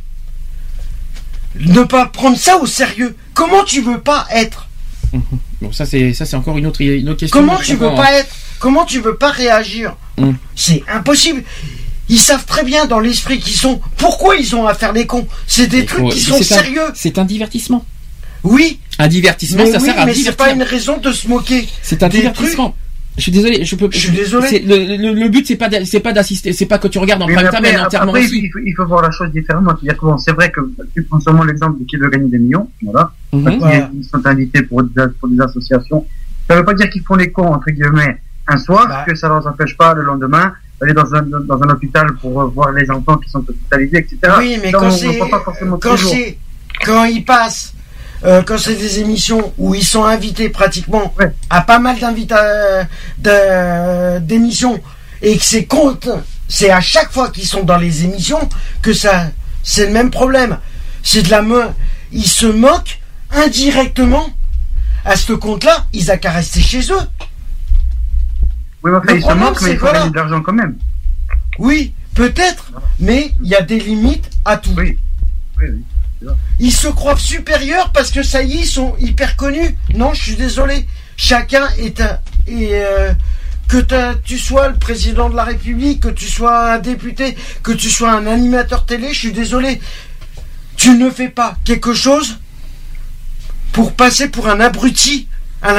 Ne 1.60 1.84
pas 1.84 2.06
prendre 2.06 2.38
ça 2.38 2.58
au 2.58 2.66
sérieux. 2.66 3.16
Comment 3.34 3.64
tu 3.64 3.82
veux 3.82 4.00
pas 4.00 4.28
être 4.32 4.68
Bon, 5.62 5.72
ça 5.72 5.86
c'est 5.86 6.14
ça 6.14 6.26
c'est 6.26 6.36
encore 6.36 6.58
une 6.58 6.66
autre 6.66 6.82
une 6.82 7.10
autre 7.10 7.20
question. 7.20 7.40
Comment 7.40 7.58
tu 7.58 7.76
veux 7.76 7.90
pas 7.96 8.08
hein. 8.08 8.14
être 8.20 8.36
Comment 8.60 8.86
tu 8.86 9.00
veux 9.00 9.16
pas 9.16 9.32
réagir 9.32 9.96
Mm. 10.18 10.34
C'est 10.56 10.84
impossible. 10.88 11.44
Ils 12.10 12.20
savent 12.20 12.46
très 12.46 12.64
bien 12.64 12.86
dans 12.86 13.00
l'esprit 13.00 13.40
qu'ils 13.40 13.56
sont. 13.56 13.80
Pourquoi 13.98 14.36
ils 14.36 14.56
ont 14.56 14.68
à 14.68 14.74
faire 14.74 14.92
les 14.92 15.08
cons 15.08 15.26
C'est 15.48 15.68
des 15.68 15.86
trucs 15.86 16.02
faut- 16.02 16.10
qui 16.10 16.20
sont 16.20 16.42
sérieux. 16.44 16.92
C'est 16.94 17.18
un 17.18 17.26
divertissement. 17.26 17.86
Oui, 18.44 18.80
Un 19.00 19.08
divertissement, 19.08 19.64
mais 19.64 19.72
ça 19.72 19.78
oui, 19.78 19.86
sert 19.86 20.00
à 20.00 20.06
mais 20.06 20.14
c'est 20.16 20.32
pas 20.36 20.50
une 20.52 20.64
raison 20.64 20.98
de 20.98 21.12
se 21.12 21.28
moquer. 21.28 21.68
C'est 21.84 22.02
un 22.04 22.10
des 22.10 22.18
divertissement. 22.18 22.76
Je 23.18 23.22
suis 23.24 23.32
désolé, 23.32 23.66
je 23.66 23.76
peux. 23.76 23.90
Je 23.92 23.98
suis 23.98 24.12
désolé. 24.12 24.48
c'est- 24.48 24.60
Le, 24.60 24.96
le, 24.96 25.14
le 25.20 25.30
but 25.30 25.46
c'est 25.46 25.58
pas 25.58 25.68
c'est 25.86 26.00
pas 26.00 26.14
d'assister, 26.14 26.54
c'est 26.54 26.66
pas 26.66 26.78
que 26.78 26.88
tu 26.88 26.98
regardes 26.98 27.22
en 27.22 27.28
Mais 27.28 27.34
prime 27.36 27.50
time, 27.50 27.56
après, 27.58 27.72
mais 27.74 27.80
entièrement 27.80 28.12
après, 28.14 28.24
aussi. 28.24 28.40
il, 28.46 28.52
faut, 28.52 28.60
il 28.66 28.74
faut 28.74 28.86
voir 28.86 29.02
la 29.02 29.12
chose 29.12 29.30
différemment. 29.32 29.74
Que 29.76 29.96
bon, 30.02 30.18
c'est 30.18 30.32
vrai 30.32 30.50
que 30.50 30.62
tu 30.96 31.04
prends 31.04 31.20
seulement 31.20 31.44
l'exemple 31.44 31.80
de 31.80 31.86
qui 31.86 31.98
veut 31.98 32.10
gagner 32.10 32.30
des 32.30 32.40
millions, 32.40 32.70
voilà. 32.84 33.12
Ils 33.34 34.04
sont 34.06 34.26
invités 34.26 34.62
pour 34.64 34.84
des, 34.84 35.04
pour 35.20 35.28
des 35.30 35.42
associations. 35.42 36.06
Ça 36.48 36.56
veut 36.56 36.64
pas 36.66 36.74
dire 36.74 36.90
qu'ils 36.90 37.04
font 37.04 37.16
les 37.16 37.32
cons, 37.32 37.48
entre 37.54 37.70
guillemets, 37.72 38.18
un 38.48 38.58
soir, 38.58 38.88
Bah. 38.88 39.04
que 39.08 39.14
ça 39.16 39.28
leur 39.28 39.46
empêche 39.46 39.76
pas 39.78 39.94
le 39.94 40.04
lendemain 40.04 40.54
d'aller 40.80 40.94
dans 40.94 41.14
un, 41.14 41.22
dans 41.22 41.62
un 41.62 41.70
hôpital 41.70 42.08
pour 42.22 42.50
voir 42.50 42.72
les 42.72 42.90
enfants 42.90 43.18
qui 43.18 43.30
sont 43.30 43.40
hospitalisés, 43.48 43.98
etc. 44.00 44.18
Oui, 44.40 44.58
mais 44.64 44.72
quand 44.72 44.90
c'est 44.90 45.20
c'est 45.98 46.38
quand 46.86 47.04
ils 47.06 47.24
passent, 47.24 47.74
euh, 48.24 48.44
quand 48.44 48.58
c'est 48.58 48.76
des 48.76 49.00
émissions 49.00 49.54
où 49.58 49.74
ils 49.76 49.84
sont 49.84 50.04
invités 50.04 50.50
pratiquement 50.50 51.14
Ouais. 51.20 51.32
à 51.50 51.62
pas 51.62 51.80
mal 51.80 51.98
d'émissions 54.22 54.80
et 55.22 55.38
que 55.38 55.44
c'est 55.44 55.66
compte, 55.66 56.10
c'est 56.48 56.72
à 56.72 56.82
chaque 56.82 57.12
fois 57.12 57.30
qu'ils 57.30 57.46
sont 57.48 57.64
dans 57.64 57.78
les 57.78 58.04
émissions 58.04 58.48
que 58.82 58.94
ça, 58.94 59.28
c'est 59.64 59.86
le 59.88 59.92
même 59.94 60.12
problème. 60.12 60.58
C'est 61.04 61.24
de 61.24 61.30
la 61.30 61.42
main, 61.42 61.74
ils 62.12 62.28
se 62.28 62.46
moquent 62.46 63.00
indirectement. 63.32 64.26
À 65.04 65.16
ce 65.16 65.34
compte-là, 65.34 65.88
ils 65.94 66.12
a 66.12 66.18
qu'à 66.18 66.32
rester 66.32 66.62
chez 66.62 66.82
eux. 66.92 67.08
Oui, 68.84 68.92
enfin, 68.96 69.14
ils 69.16 69.24
se 69.24 69.34
moquent, 69.34 69.62
mais 69.62 69.72
il 69.72 69.78
faut 69.78 69.86
voilà. 69.86 70.00
gagner 70.00 70.12
de 70.12 70.16
l'argent 70.16 70.42
quand 70.42 70.54
même. 70.54 70.76
Oui, 71.58 71.94
peut-être, 72.14 72.72
mais 73.00 73.34
il 73.42 73.50
y 73.50 73.56
a 73.56 73.62
des 73.62 73.80
limites 73.80 74.30
à 74.46 74.58
tout. 74.58 74.72
Oui. 74.78 74.98
Oui, 75.58 75.66
oui. 75.74 75.84
Ils 76.60 76.72
se 76.72 76.88
croient 76.88 77.18
supérieurs 77.18 77.92
parce 77.92 78.12
que 78.12 78.24
ça 78.24 78.44
y 78.44 78.58
est, 78.58 78.62
ils 78.62 78.66
sont 78.66 78.96
hyper 79.00 79.36
connus. 79.36 79.76
Non, 79.96 80.14
je 80.14 80.22
suis 80.22 80.36
désolé. 80.36 80.88
Chacun 81.18 81.68
est 81.78 82.00
un. 82.02 82.20
Et, 82.48 82.70
euh, 82.74 83.14
que 83.72 84.14
tu 84.24 84.38
sois 84.38 84.68
le 84.68 84.76
président 84.76 85.30
de 85.30 85.36
la 85.36 85.46
République, 85.46 86.02
que 86.02 86.10
tu 86.10 86.28
sois 86.28 86.74
un 86.74 86.80
député, 86.80 87.38
que 87.64 87.72
tu 87.72 87.90
sois 87.90 88.12
un 88.12 88.28
animateur 88.28 88.86
télé, 88.86 89.14
je 89.14 89.20
suis 89.20 89.32
désolé. 89.32 89.80
Tu 90.76 90.98
ne 90.98 91.10
fais 91.10 91.30
pas 91.30 91.56
quelque 91.64 91.94
chose 91.94 92.38
pour 93.72 93.94
passer 93.94 94.28
pour 94.28 94.50
un 94.50 94.60
abruti. 94.60 95.30
à 95.62 95.74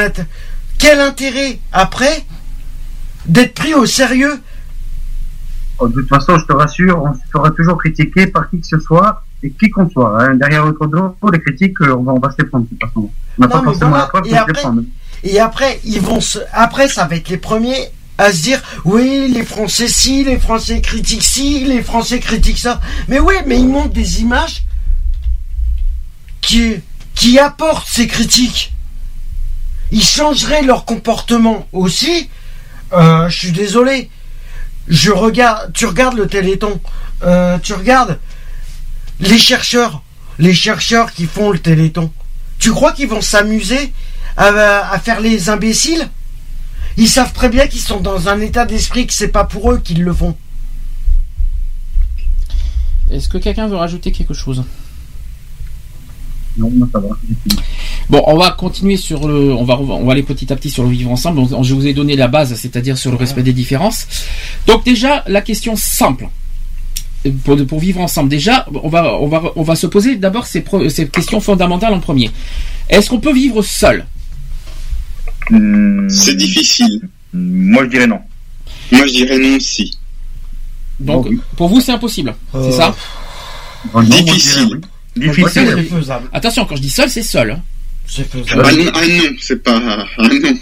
Quel 0.78 1.01
intérêt 1.01 1.59
après 1.70 2.24
d'être 3.26 3.55
pris 3.55 3.74
au 3.74 3.84
sérieux? 3.84 4.40
Oh, 5.78 5.88
de 5.88 5.93
toute 5.93 6.09
façon, 6.09 6.38
je 6.38 6.47
te 6.47 6.53
rassure, 6.55 7.03
on 7.03 7.12
sera 7.30 7.51
toujours 7.51 7.76
critiqué 7.76 8.26
par 8.26 8.49
qui 8.49 8.61
que 8.61 8.66
ce 8.66 8.78
soit 8.78 9.22
et 9.43 9.51
qui 9.51 9.70
qu'on 9.70 9.88
soit. 9.90 10.22
Hein. 10.22 10.34
Derrière 10.36 10.64
notre 10.66 10.86
dos, 10.86 11.14
les 11.32 11.40
critiques, 11.40 11.80
euh, 11.82 11.97
on 11.97 12.03
va, 12.03 12.12
on 12.12 12.18
va 12.20 12.30
se 12.30 12.36
les 12.43 12.49
prendre 12.49 12.64
de 12.64 12.70
toute 12.70 12.80
façon. 12.80 13.11
On 13.38 13.40
n'a 13.43 13.47
Non, 13.47 13.53
pas 13.53 13.59
mais 13.61 13.64
forcément 13.64 13.90
voilà. 13.90 14.05
la 14.05 14.09
preuve 14.09 14.26
Et 14.26 14.36
après- 14.36 14.61
prendre. 14.62 14.82
Et 15.24 15.40
après, 15.40 15.80
ils 15.84 16.01
vont 16.01 16.20
se, 16.20 16.38
après, 16.53 16.88
ça 16.88 17.05
va 17.07 17.16
être 17.16 17.28
les 17.28 17.36
premiers 17.36 17.88
à 18.18 18.32
se 18.32 18.43
dire, 18.43 18.61
oui, 18.84 19.28
les 19.32 19.45
Français 19.45 19.88
ci, 19.88 20.24
les 20.24 20.38
Français 20.38 20.80
critiquent 20.80 21.22
ci, 21.22 21.64
les 21.64 21.82
Français 21.82 22.18
critiquent 22.20 22.59
ça. 22.59 22.80
Mais 23.09 23.20
oui, 23.20 23.34
mais 23.47 23.59
ils 23.59 23.68
montrent 23.68 23.93
des 23.95 24.20
images 24.20 24.64
qui, 26.40 26.74
qui 27.14 27.38
apportent 27.38 27.86
ces 27.88 28.07
critiques. 28.07 28.74
Ils 29.90 30.03
changeraient 30.03 30.62
leur 30.62 30.84
comportement 30.84 31.66
aussi. 31.72 32.28
Euh, 32.93 33.28
je 33.28 33.38
suis 33.38 33.53
désolé. 33.53 34.11
Je 34.88 35.11
regarde, 35.12 35.72
tu 35.72 35.86
regardes 35.86 36.16
le 36.16 36.26
Téléthon, 36.26 36.80
euh, 37.22 37.59
tu 37.62 37.72
regardes 37.74 38.18
les 39.22 39.38
chercheurs, 39.38 40.02
les 40.38 40.52
chercheurs 40.52 41.12
qui 41.12 41.24
font 41.24 41.50
le 41.50 41.58
Téléthon. 41.58 42.12
Tu 42.58 42.70
crois 42.70 42.92
qu'ils 42.92 43.08
vont 43.08 43.22
s'amuser 43.22 43.92
à, 44.36 44.48
à 44.92 44.98
faire 44.98 45.20
les 45.20 45.48
imbéciles? 45.48 46.08
Ils 46.96 47.08
savent 47.08 47.32
très 47.32 47.48
bien 47.48 47.66
qu'ils 47.66 47.80
sont 47.80 48.00
dans 48.00 48.28
un 48.28 48.40
état 48.40 48.66
d'esprit 48.66 49.06
que 49.06 49.14
c'est 49.14 49.28
pas 49.28 49.44
pour 49.44 49.72
eux 49.72 49.78
qu'ils 49.78 50.02
le 50.02 50.12
font. 50.12 50.36
Est-ce 53.10 53.28
que 53.28 53.38
quelqu'un 53.38 53.66
veut 53.66 53.76
rajouter 53.76 54.12
quelque 54.12 54.34
chose? 54.34 54.64
Non, 56.58 56.70
moi, 56.70 56.86
ça 56.92 56.98
va. 57.00 57.08
Bon, 58.10 58.22
on 58.26 58.36
va 58.36 58.50
continuer 58.50 58.98
sur 58.98 59.26
le, 59.26 59.54
on 59.54 59.64
va, 59.64 59.78
on 59.78 60.04
va 60.04 60.12
aller 60.12 60.22
petit 60.22 60.52
à 60.52 60.56
petit 60.56 60.70
sur 60.70 60.82
le 60.82 60.90
vivre 60.90 61.10
ensemble. 61.10 61.40
Je 61.62 61.74
vous 61.74 61.86
ai 61.86 61.94
donné 61.94 62.14
la 62.14 62.28
base, 62.28 62.54
c'est-à-dire 62.54 62.98
sur 62.98 63.10
le 63.10 63.16
respect 63.16 63.42
des 63.42 63.54
différences. 63.54 64.06
Donc 64.66 64.84
déjà, 64.84 65.24
la 65.26 65.40
question 65.40 65.76
simple. 65.76 66.28
Pour, 67.44 67.56
pour 67.66 67.78
vivre 67.80 68.00
ensemble, 68.00 68.28
déjà, 68.28 68.66
on 68.82 68.88
va, 68.88 69.14
on 69.14 69.28
va, 69.28 69.42
on 69.54 69.62
va 69.62 69.76
se 69.76 69.86
poser 69.86 70.16
d'abord 70.16 70.46
ces, 70.46 70.62
questions 71.12 71.40
fondamentales 71.40 71.92
en 71.94 72.00
premier. 72.00 72.30
Est-ce 72.88 73.08
qu'on 73.10 73.20
peut 73.20 73.32
vivre 73.32 73.62
seul? 73.62 74.04
C'est 76.08 76.36
difficile. 76.36 77.00
Moi, 77.32 77.84
je 77.84 77.90
dirais 77.90 78.06
non. 78.06 78.20
Moi, 78.90 79.06
je 79.06 79.12
dirais 79.12 79.38
non 79.38 79.56
aussi. 79.56 79.96
Donc, 81.00 81.28
pour 81.56 81.68
vous, 81.68 81.80
c'est 81.80 81.92
impossible. 81.92 82.34
Euh, 82.54 82.70
C'est 82.70 82.76
ça 82.76 82.94
Difficile. 84.02 84.80
Difficile. 85.16 85.74
C'est 85.76 85.82
faisable. 85.96 86.28
Attention, 86.32 86.64
quand 86.64 86.76
je 86.76 86.82
dis 86.82 86.90
seul, 86.90 87.10
c'est 87.10 87.22
seul. 87.22 87.50
hein. 87.52 87.60
C'est 88.06 88.26
Ah 88.34 88.38
faisable. 88.44 88.82
non, 88.84 88.90
ah 88.94 89.06
non, 89.06 89.36
c'est 89.40 89.62
pas. 89.62 89.80
Ah 90.18 90.22
non. 90.28 90.58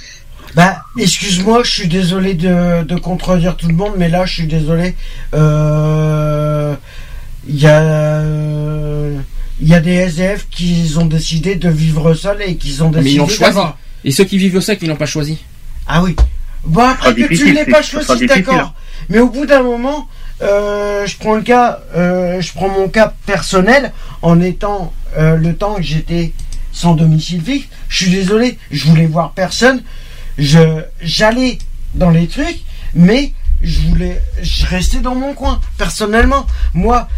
Bah, 0.55 0.83
excuse-moi, 0.99 1.63
je 1.65 1.71
suis 1.71 1.89
désolé 1.89 2.35
de, 2.35 2.83
de 2.83 2.97
contredire 2.97 3.57
tout 3.57 3.69
le 3.69 3.75
monde, 3.75 3.93
mais 3.97 4.09
là, 4.09 4.27
je 4.27 4.35
suis 4.35 4.47
désolé. 4.47 4.95
Euh, 5.35 6.75
Il 7.49 7.59
y 7.61 7.67
a, 7.67 7.81
euh, 7.81 9.19
il 9.61 9.69
y 9.69 9.75
a 9.75 9.81
des 9.81 9.93
SDF 9.93 10.49
qui 10.51 10.93
ont 10.99 11.07
décidé 11.07 11.55
de 11.55 11.69
vivre 11.69 12.15
seuls 12.15 12.43
et 12.43 12.57
qui 12.57 12.81
ont 12.83 12.91
décidé. 12.91 13.11
Mais 13.11 13.15
ils 13.15 13.19
l'ont 13.19 13.29
choisi. 13.29 13.59
Et 14.05 14.11
ceux 14.11 14.25
qui 14.25 14.39
vivent 14.39 14.61
seul, 14.61 14.79
qui 14.79 14.87
l'ont 14.87 14.97
pas 14.97 15.07
choisi. 15.07 15.39
Ah 15.87 16.03
oui. 16.03 16.17
Bon 16.65 16.83
après 16.83 17.15
que 17.15 17.35
tu 17.35 17.53
l'aies 17.53 17.65
pas 17.65 17.83
choisi, 17.83 18.27
d'accord. 18.27 18.75
Mais 19.09 19.19
au 19.19 19.29
bout 19.29 19.47
d'un 19.47 19.63
moment, 19.63 20.09
euh, 20.43 21.07
je 21.07 21.17
prends 21.17 21.35
le 21.35 21.43
cas, 21.43 21.81
euh, 21.97 22.41
je 22.41 22.53
prends 22.53 22.69
mon 22.69 22.89
cas 22.89 23.15
personnel 23.27 23.93
en 24.23 24.41
étant 24.41 24.93
euh, 25.19 25.37
le 25.37 25.55
temps 25.55 25.75
que 25.77 25.83
j'étais 25.83 26.33
sans 26.73 26.95
domicile 26.95 27.43
fixe. 27.43 27.67
Je 27.89 28.05
suis 28.05 28.11
désolé, 28.13 28.59
je 28.71 28.87
voulais 28.89 29.07
voir 29.07 29.33
personne. 29.33 29.83
Je 30.41 30.83
j'allais 31.03 31.59
dans 31.95 32.09
les 32.09 32.27
trucs, 32.27 32.61
mais 32.95 33.33
je 33.61 33.81
voulais, 33.81 34.23
je 34.43 34.65
restais 34.65 35.01
dans 35.01 35.15
mon 35.15 35.35
coin. 35.35 35.61
Personnellement, 35.77 36.47
moi, 36.73 37.09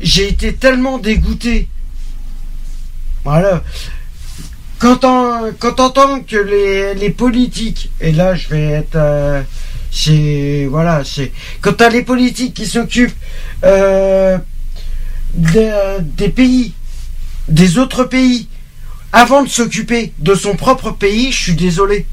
j'ai 0.00 0.26
été 0.26 0.54
tellement 0.54 0.96
dégoûté. 0.96 1.68
Voilà. 3.24 3.62
Quand 4.78 5.04
on, 5.04 5.52
quand 5.58 5.80
on 5.80 5.84
entend 5.84 6.20
que 6.20 6.36
les, 6.36 6.94
les 6.94 7.10
politiques, 7.10 7.90
et 8.00 8.12
là 8.12 8.34
je 8.34 8.48
vais 8.48 8.68
être, 8.68 8.96
euh, 8.96 9.42
c'est 9.90 10.66
voilà, 10.70 11.02
c'est 11.04 11.32
quand 11.60 11.74
t'as 11.74 11.90
les 11.90 12.02
politiques 12.02 12.54
qui 12.54 12.66
s'occupent 12.66 13.14
euh, 13.64 14.38
des 15.34 16.28
pays, 16.28 16.72
des 17.48 17.76
autres 17.76 18.04
pays, 18.04 18.48
avant 19.12 19.42
de 19.42 19.48
s'occuper 19.48 20.14
de 20.18 20.34
son 20.34 20.56
propre 20.56 20.90
pays, 20.90 21.32
je 21.32 21.38
suis 21.38 21.54
désolé, 21.54 22.06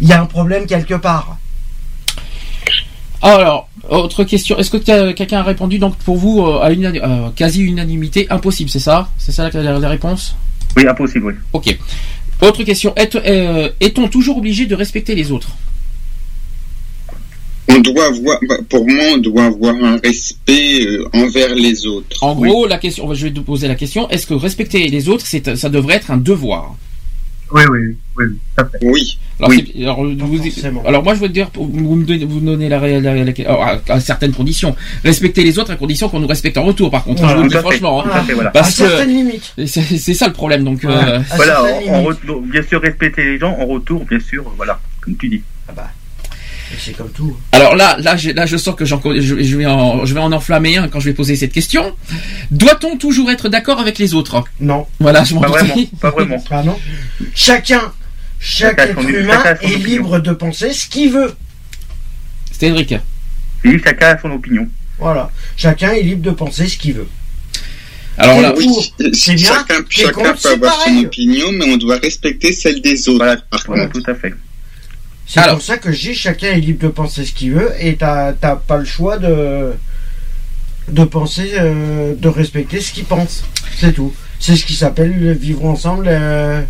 il 0.00 0.08
y 0.08 0.12
a 0.12 0.20
un 0.20 0.26
problème 0.26 0.66
quelque 0.66 0.94
part. 0.94 1.38
Alors, 3.22 3.68
autre 3.88 4.24
question. 4.24 4.58
Est-ce 4.58 4.70
que 4.70 4.76
quel- 4.76 5.14
quelqu'un 5.14 5.38
a 5.38 5.42
répondu 5.42 5.78
donc 5.78 5.96
pour 5.96 6.16
vous 6.16 6.42
euh, 6.42 6.60
à 6.60 6.70
une 6.72 6.84
euh, 6.86 7.30
quasi 7.34 7.62
unanimité 7.62 8.26
impossible, 8.30 8.68
c'est 8.70 8.80
ça? 8.80 9.08
C'est 9.18 9.32
ça 9.32 9.48
la, 9.50 9.62
la- 9.62 9.78
la 9.78 9.88
réponse? 9.88 10.36
Oui, 10.76 10.86
impossible, 10.86 11.26
oui. 11.26 11.34
Ok. 11.52 11.78
Autre 12.42 12.64
question. 12.64 12.92
Est- 12.96 13.14
euh, 13.16 13.70
Est-on 13.80 14.08
toujours 14.08 14.36
obligé 14.38 14.66
de 14.66 14.74
respecter 14.74 15.14
les 15.14 15.30
autres? 15.32 15.48
On 17.66 17.78
doit 17.78 18.06
avoir, 18.06 18.38
pour 18.68 18.86
moi, 18.86 19.04
on 19.14 19.18
doit 19.18 19.44
avoir 19.46 19.74
un 19.82 19.96
respect 20.04 20.86
envers 21.14 21.54
les 21.54 21.86
autres. 21.86 22.22
En 22.22 22.34
gros, 22.34 22.66
la 22.66 22.76
question. 22.76 23.12
Je 23.14 23.26
vais 23.26 23.32
te 23.32 23.40
poser 23.40 23.68
la 23.68 23.74
question. 23.74 24.08
Est-ce 24.10 24.26
que 24.26 24.34
respecter 24.34 24.86
les 24.88 25.08
autres, 25.08 25.24
c'est 25.26 25.56
ça 25.56 25.70
devrait 25.70 25.94
être 25.94 26.10
un 26.10 26.18
devoir? 26.18 26.74
Oui, 27.54 27.62
oui, 27.70 27.96
oui, 28.18 28.24
oui, 28.82 29.18
alors, 29.38 29.50
Oui. 29.50 29.72
c'est- 29.76 29.82
alors, 29.84 30.04
vous- 30.04 30.42
forcément. 30.42 30.82
alors 30.84 31.02
moi 31.04 31.14
je 31.14 31.20
veux 31.20 31.28
dire, 31.28 31.50
vous 31.54 31.68
vous 31.72 31.94
me 31.94 32.04
donnez, 32.04 32.24
vous 32.24 32.40
me 32.40 32.46
donnez 32.46 32.68
la, 32.68 32.80
la, 32.80 33.00
la- 33.00 33.24
la- 33.24 33.32
alors, 33.46 33.62
à, 33.62 33.80
à 33.88 34.00
certaines 34.00 34.32
conditions. 34.32 34.74
Respecter 35.04 35.44
les 35.44 35.56
autres 35.60 35.70
à 35.70 35.76
condition 35.76 36.08
qu'on 36.08 36.18
nous 36.18 36.26
respecte 36.26 36.58
en 36.58 36.64
retour. 36.64 36.90
Par 36.90 37.04
contre, 37.04 37.20
Voilà, 37.20 37.34
je 37.34 37.36
vous 37.38 37.42
le 37.44 37.48
dis 37.48 37.54
tout 37.54 37.58
à 37.58 37.62
fait, 37.62 37.68
franchement. 37.78 38.00
hein. 38.00 38.08
tout 38.10 38.16
à 38.16 38.22
fait, 38.22 38.32
voilà. 38.34 38.50
à 38.50 38.52
Parce 38.52 38.74
certaines 38.74 39.06
que 39.06 39.12
limites. 39.12 39.54
c'est 39.66 40.14
ça 40.14 40.26
le 40.26 40.32
problème. 40.32 40.64
Donc, 40.64 40.82
Voilà. 40.82 41.08
euh, 41.08 41.18
À 41.30 41.36
Voilà, 41.36 41.52
certaines 41.54 41.88
en, 41.90 41.92
en 41.94 42.00
limites. 42.02 42.06
retour- 42.20 42.40
bien 42.42 42.62
sûr, 42.62 42.80
respecter 42.82 43.24
les 43.24 43.38
gens, 43.38 43.56
en 43.58 43.66
retour, 43.66 44.04
bien 44.04 44.18
sûr, 44.20 44.52
voilà, 44.56 44.80
comme 45.00 45.16
tu 45.16 45.28
dis. 45.28 45.42
Ah 45.68 45.72
bah, 45.76 45.90
c'est 46.78 46.92
comme 46.96 47.10
tout. 47.10 47.36
Alors 47.52 47.76
là, 47.76 47.96
là, 48.00 48.16
je, 48.16 48.30
là, 48.30 48.46
je 48.46 48.56
sens 48.56 48.74
que 48.74 48.84
j'en- 48.84 49.00
je, 49.04 49.42
je 49.42 49.56
vais 49.56 49.66
en, 49.66 50.04
je 50.06 50.14
vais 50.14 50.20
en 50.20 50.32
enflammer 50.32 50.76
un 50.76 50.88
quand 50.88 51.00
je 51.00 51.06
vais 51.06 51.14
poser 51.14 51.36
cette 51.36 51.52
question. 51.52 51.94
Doit-on 52.50 52.96
toujours 52.96 53.30
être 53.30 53.48
d'accord 53.48 53.80
avec 53.80 53.98
les 53.98 54.14
autres? 54.14 54.42
Non. 54.60 54.86
Voilà, 55.00 55.24
je 55.24 55.34
m'en 55.34 55.40
Pas 55.42 55.48
vraiment, 55.48 55.74
pas 56.00 56.10
vraiment. 56.10 56.44
Ah 56.50 56.62
non. 56.62 56.78
Chacun, 57.34 57.92
chaque 58.40 58.78
Chacun 58.80 58.94
son- 58.94 59.00
être 59.08 59.08
humain 59.10 59.40
chacun 59.42 59.56
son 59.60 59.62
est 59.68 59.74
opinion. 59.76 59.88
libre 59.88 60.18
de 60.20 60.32
penser 60.32 60.72
ce 60.72 60.86
qu'il 60.88 61.10
veut. 61.10 61.32
Cédric. 62.52 62.94
Oui, 63.64 63.80
chacun 63.82 64.08
a 64.08 64.18
son 64.20 64.30
opinion. 64.30 64.68
Voilà. 64.98 65.30
Chacun 65.56 65.92
est 65.92 66.02
libre 66.02 66.22
de 66.22 66.30
penser 66.30 66.68
ce 66.68 66.76
qu'il 66.78 66.94
veut. 66.94 67.08
Alors 68.16 68.40
là, 68.40 68.54
oui. 68.56 68.68
c'est 69.12 69.34
bien, 69.34 69.48
chacun, 69.54 69.74
chacun 69.88 70.12
contre, 70.12 70.32
peut 70.34 70.38
c'est 70.40 70.48
avoir 70.52 70.72
son 70.74 70.78
pareil. 70.84 71.06
opinion, 71.06 71.46
mais 71.52 71.64
on 71.72 71.76
doit 71.76 71.96
respecter 71.98 72.52
celle 72.52 72.80
des 72.80 73.08
autres. 73.08 73.18
Voilà, 73.18 73.36
par 73.38 73.60
voilà, 73.66 73.86
contre. 73.86 74.04
tout 74.04 74.10
à 74.10 74.14
fait. 74.14 74.32
C'est 75.26 75.48
pour 75.48 75.62
ça 75.62 75.78
que 75.78 75.90
je 75.92 76.00
dis 76.08 76.14
chacun 76.14 76.48
est 76.48 76.60
libre 76.60 76.82
de 76.82 76.88
penser 76.88 77.24
ce 77.24 77.32
qu'il 77.32 77.52
veut 77.54 77.72
et 77.80 77.96
t'as 77.96 78.32
t'as 78.34 78.56
pas 78.56 78.76
le 78.76 78.84
choix 78.84 79.16
de 79.18 79.72
de 80.88 81.04
penser, 81.04 81.52
euh, 81.58 82.14
de 82.14 82.28
respecter 82.28 82.80
ce 82.80 82.92
qu'il 82.92 83.04
pense. 83.04 83.42
C'est 83.78 83.92
tout. 83.94 84.12
C'est 84.38 84.54
ce 84.56 84.66
qui 84.66 84.74
s'appelle 84.74 85.18
le 85.18 85.32
vivre 85.32 85.64
ensemble. 85.64 86.06
euh, 86.08 86.60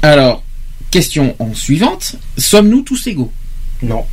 alors, 0.00 0.42
question 0.90 1.36
en 1.38 1.52
suivante. 1.54 2.16
Sommes-nous 2.38 2.80
tous 2.82 3.06
égaux? 3.06 3.30
Non. 3.82 4.06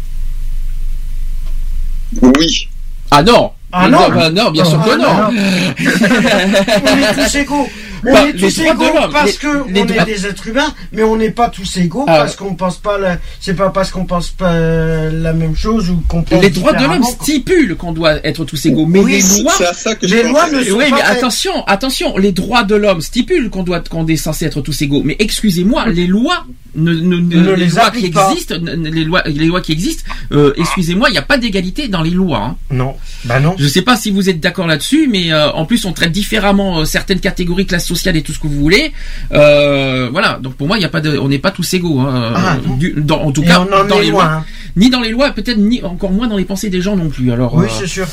Oui. 2.21 2.67
Ah 3.11 3.23
non 3.23 3.53
Ah 3.71 3.87
non. 3.87 4.09
bah 4.09 4.29
non, 4.31 4.51
bien 4.51 4.65
sûr 4.65 4.79
Ah 4.83 4.85
que 4.89 4.97
non. 4.97 5.31
non. 5.31 5.31
on 6.91 6.97
est 6.97 7.13
tous 7.27 7.35
égaux. 7.35 7.69
On 8.05 8.13
Bah, 8.13 8.27
est 8.27 8.31
les 8.33 8.39
tous 8.39 8.59
droits 8.61 8.73
de 8.75 8.83
égaux 8.83 8.93
l'homme, 8.99 9.11
parce 9.11 9.25
les- 9.31 9.33
que 9.37 9.47
les 9.69 9.81
on 9.81 9.85
droits- 9.85 10.03
est 10.03 10.05
des 10.05 10.25
êtres 10.25 10.47
humains, 10.47 10.73
mais 10.93 11.03
on 11.03 11.15
n'est 11.17 11.31
pas 11.31 11.49
tous 11.49 11.77
égaux 11.77 12.05
Ah. 12.07 12.17
parce 12.19 12.35
qu'on 12.35 12.55
pense 12.55 12.77
pas 12.77 12.97
la... 12.97 13.17
c'est 13.39 13.53
pas 13.55 13.69
parce 13.69 13.91
qu'on 13.91 14.05
pense 14.05 14.29
pas 14.29 14.51
euh, 14.53 15.11
la 15.21 15.33
même 15.33 15.55
chose 15.55 15.89
ou 15.89 16.01
qu'on 16.07 16.23
pense 16.23 16.41
Les 16.41 16.49
droits 16.49 16.73
de 16.73 16.83
l'homme 16.85 17.01
qu'on- 17.01 17.23
stipulent 17.23 17.75
qu'on 17.75 17.91
doit 17.91 18.25
être 18.25 18.45
tous 18.45 18.65
égaux, 18.65 18.85
mais 18.85 18.99
Oui, 18.99 19.21
les 19.35 19.43
lois 19.43 19.53
ça 19.73 19.95
que 19.95 20.07
je 20.07 20.15
les 20.15 20.23
lois 20.23 20.49
ne 20.49 20.63
sont 20.63 20.75
oui, 20.77 20.89
pas 20.89 20.95
mais 20.95 21.01
attention, 21.01 21.63
attention, 21.67 22.17
les 22.17 22.31
droits 22.31 22.63
de 22.63 22.75
l'homme 22.75 23.01
stipulent 23.01 23.49
qu'on 23.49 23.63
doit, 23.63 23.81
qu'on 23.81 24.07
est 24.07 24.15
censé 24.17 24.45
être 24.45 24.61
tous 24.61 24.81
égaux. 24.81 25.01
Mais 25.03 25.15
excusez-moi, 25.19 25.87
les 25.89 26.07
lois, 26.07 26.45
ne, 26.75 26.93
ne- 26.93 27.17
ne- 27.17 27.35
Ne 27.41 27.51
les, 27.55 27.65
les 27.65 27.71
lois 27.71 27.91
qui 27.91 28.09
pas. 28.09 28.29
existent, 28.31 28.55
ne- 28.59 28.75
ne- 28.75 28.89
les 28.89 29.03
lois, 29.03 29.23
les 29.25 29.45
lois 29.45 29.61
qui 29.61 29.71
existent, 29.71 30.03
euh, 30.31 30.53
excusez-moi, 30.57 31.09
il 31.09 31.13
n'y 31.13 31.17
a 31.17 31.23
pas 31.23 31.37
d'égalité 31.37 31.87
dans 31.87 32.01
les 32.01 32.09
lois. 32.11 32.39
hein. 32.43 32.55
Non. 32.71 32.95
Bah 33.25 33.39
non. 33.39 33.55
Je 33.57 33.67
sais 33.67 33.81
pas 33.81 33.95
si 33.97 34.11
vous 34.11 34.29
êtes 34.29 34.39
d'accord 34.39 34.67
là-dessus, 34.67 35.07
mais 35.11 35.31
euh, 35.33 35.51
en 35.51 35.65
plus 35.65 35.85
on 35.85 35.91
traite 35.93 36.11
différemment 36.11 36.79
euh, 36.79 36.85
certaines 36.85 37.19
catégories, 37.19 37.65
classes 37.65 37.85
sociales 37.93 38.15
et 38.17 38.21
tout 38.21 38.33
ce 38.33 38.39
que 38.39 38.47
vous 38.47 38.59
voulez. 38.59 38.93
Euh, 39.33 40.09
voilà, 40.11 40.39
donc 40.41 40.53
pour 40.55 40.67
moi, 40.67 40.77
il 40.77 40.81
y 40.81 40.85
a 40.85 40.89
pas 40.89 41.01
de, 41.01 41.17
on 41.17 41.27
n'est 41.27 41.39
pas 41.47 41.51
tous 41.51 41.73
égaux. 41.73 41.99
Hein, 41.99 42.33
Ah, 42.35 42.55
euh, 42.55 42.67
non. 42.67 42.75
du- 42.77 42.93
dans- 42.97 43.21
en 43.27 43.31
tout 43.31 43.43
Et 43.43 43.47
cas, 43.47 43.59
en 43.59 43.65
dans 43.85 43.99
les 43.99 44.09
lois, 44.11 44.25
hein. 44.25 44.45
ni 44.75 44.89
dans 44.89 45.01
les 45.01 45.09
lois, 45.11 45.31
peut-être 45.31 45.57
ni 45.57 45.83
encore 45.83 46.11
moins 46.11 46.27
dans 46.27 46.37
les 46.37 46.45
pensées 46.45 46.69
des 46.69 46.81
gens 46.81 46.95
non 46.95 47.09
plus. 47.09 47.31
Alors, 47.31 47.53
Oui, 47.55 47.65
euh, 47.65 47.69
c'est 47.79 47.87
sûr. 47.87 48.07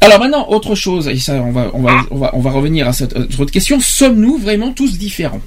alors 0.00 0.18
maintenant, 0.20 0.46
autre 0.48 0.74
chose, 0.74 1.06
et 1.08 1.18
ça, 1.18 1.34
on 1.34 1.52
va, 1.52 1.70
on 1.74 1.82
va, 1.82 1.92
on 2.10 2.18
va, 2.18 2.30
on 2.34 2.40
va 2.40 2.50
revenir 2.50 2.88
à 2.88 2.92
cette 2.92 3.14
autre 3.16 3.52
question. 3.52 3.78
Sommes-nous 3.80 4.38
vraiment 4.38 4.72
tous 4.72 4.98
différents? 4.98 5.42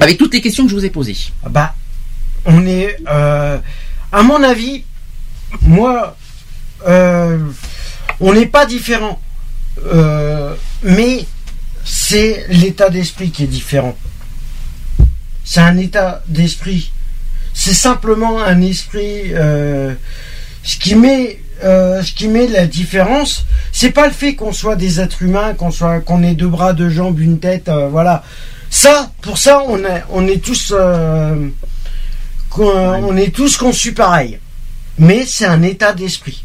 Avec 0.00 0.18
toutes 0.18 0.34
les 0.34 0.40
questions 0.40 0.64
que 0.64 0.70
je 0.70 0.74
vous 0.76 0.84
ai 0.84 0.90
posées. 0.90 1.16
Bah, 1.48 1.74
on 2.46 2.66
est, 2.66 2.96
euh, 3.10 3.58
à 4.12 4.22
mon 4.22 4.42
avis, 4.42 4.82
moi, 5.62 6.16
euh, 6.86 7.38
on 8.20 8.32
n'est 8.34 8.46
pas 8.46 8.66
différent, 8.66 9.20
Euh, 9.92 10.54
mais 10.84 11.26
c'est 11.84 12.46
l'état 12.48 12.88
d'esprit 12.90 13.30
qui 13.30 13.44
est 13.44 13.48
différent. 13.48 13.96
C'est 15.44 15.60
un 15.60 15.76
état 15.76 16.22
d'esprit. 16.28 16.92
C'est 17.52 17.74
simplement 17.74 18.42
un 18.42 18.60
esprit. 18.62 19.32
euh, 19.34 19.94
ce 20.64 20.78
qui 20.78 20.94
met, 20.96 21.38
euh, 21.62 22.02
ce 22.02 22.12
qui 22.12 22.26
met 22.26 22.48
la 22.48 22.66
différence, 22.66 23.44
c'est 23.70 23.90
pas 23.90 24.06
le 24.06 24.12
fait 24.12 24.34
qu'on 24.34 24.52
soit 24.52 24.76
des 24.76 25.00
êtres 25.00 25.22
humains, 25.22 25.54
qu'on 25.54 25.70
soit, 25.70 26.00
qu'on 26.00 26.22
ait 26.22 26.34
deux 26.34 26.48
bras, 26.48 26.72
deux 26.72 26.88
jambes, 26.88 27.20
une 27.20 27.38
tête, 27.38 27.68
euh, 27.68 27.88
voilà. 27.88 28.24
Ça, 28.70 29.12
pour 29.20 29.38
ça, 29.38 29.62
on 29.66 29.78
est, 29.84 30.02
on 30.10 30.26
est 30.26 30.42
tous, 30.42 30.72
euh, 30.76 31.48
on 32.56 33.16
est 33.16 33.32
tous 33.32 33.56
conçus 33.56 33.92
pareil. 33.92 34.38
Mais 34.98 35.24
c'est 35.26 35.44
un 35.44 35.62
état 35.62 35.92
d'esprit. 35.92 36.44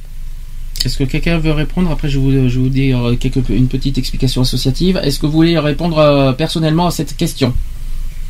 Est-ce 0.85 0.97
que 0.97 1.03
quelqu'un 1.03 1.37
veut 1.39 1.51
répondre? 1.51 1.91
Après, 1.91 2.09
je 2.09 2.19
vais 2.19 2.41
vous, 2.41 2.49
je 2.49 2.59
vous 2.59 2.69
dire 2.69 3.09
euh, 3.09 3.15
quelque, 3.15 3.39
une 3.49 3.67
petite 3.67 3.97
explication 3.97 4.41
associative. 4.41 4.99
Est-ce 5.03 5.19
que 5.19 5.25
vous 5.25 5.31
voulez 5.33 5.57
répondre 5.59 5.97
euh, 5.97 6.31
personnellement 6.33 6.87
à 6.87 6.91
cette 6.91 7.15
question? 7.17 7.53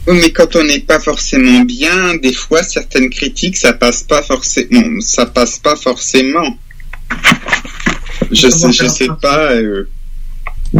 Oui, 0.07 0.17
mais 0.21 0.31
quand 0.31 0.55
on 0.55 0.63
n'est 0.63 0.79
pas 0.79 0.99
forcément 0.99 1.61
bien, 1.61 2.15
des 2.15 2.33
fois 2.33 2.63
certaines 2.63 3.09
critiques, 3.09 3.57
ça 3.57 3.73
passe 3.73 4.03
pas 4.03 4.21
forcément. 4.21 5.01
Ça 5.01 5.25
passe 5.25 5.59
pas 5.59 5.75
forcément. 5.75 6.57
Je 8.31 8.49
sais, 8.49 8.71
je 8.71 8.87
sais 8.87 9.07
pas. 9.21 9.51
euh, 9.51 9.87
euh, 10.75 10.79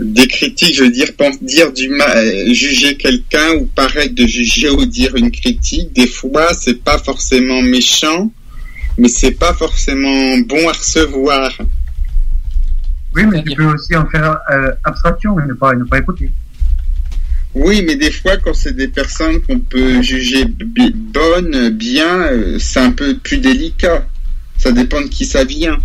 des 0.00 0.26
critiques, 0.26 0.74
je 0.74 0.84
veux 0.84 0.90
dire, 0.90 1.08
dire 1.42 1.72
du 1.72 1.88
mal, 1.88 2.52
juger 2.54 2.96
quelqu'un 2.96 3.54
ou 3.56 3.66
paraître 3.66 4.14
de 4.14 4.26
juger 4.26 4.70
ou 4.70 4.84
dire 4.86 5.14
une 5.16 5.30
critique, 5.30 5.92
des 5.92 6.06
fois, 6.06 6.54
c'est 6.54 6.82
pas 6.82 6.98
forcément 6.98 7.62
méchant, 7.62 8.30
mais 8.98 9.08
c'est 9.08 9.32
pas 9.32 9.54
forcément 9.54 10.38
bon 10.38 10.68
à 10.68 10.72
recevoir. 10.72 11.50
Oui, 13.14 13.24
mais 13.26 13.42
tu 13.42 13.54
peux 13.56 13.64
aussi 13.66 13.96
en 13.96 14.06
faire 14.06 14.38
euh, 14.50 14.70
abstraction 14.84 15.38
et 15.40 15.46
ne 15.46 15.54
pas, 15.54 15.74
ne 15.74 15.84
pas 15.84 15.98
écouter. 15.98 16.30
Oui, 17.54 17.82
mais 17.86 17.96
des 17.96 18.10
fois, 18.10 18.36
quand 18.36 18.52
c'est 18.54 18.76
des 18.76 18.88
personnes 18.88 19.40
qu'on 19.40 19.58
peut 19.58 20.02
juger 20.02 20.44
bonnes, 20.44 21.70
bien, 21.70 22.18
euh, 22.20 22.58
c'est 22.58 22.80
un 22.80 22.92
peu 22.92 23.16
plus 23.16 23.38
délicat. 23.38 24.06
Ça 24.58 24.70
dépend 24.72 25.00
de 25.00 25.06
qui 25.06 25.24
ça 25.24 25.44
vient. 25.44 25.78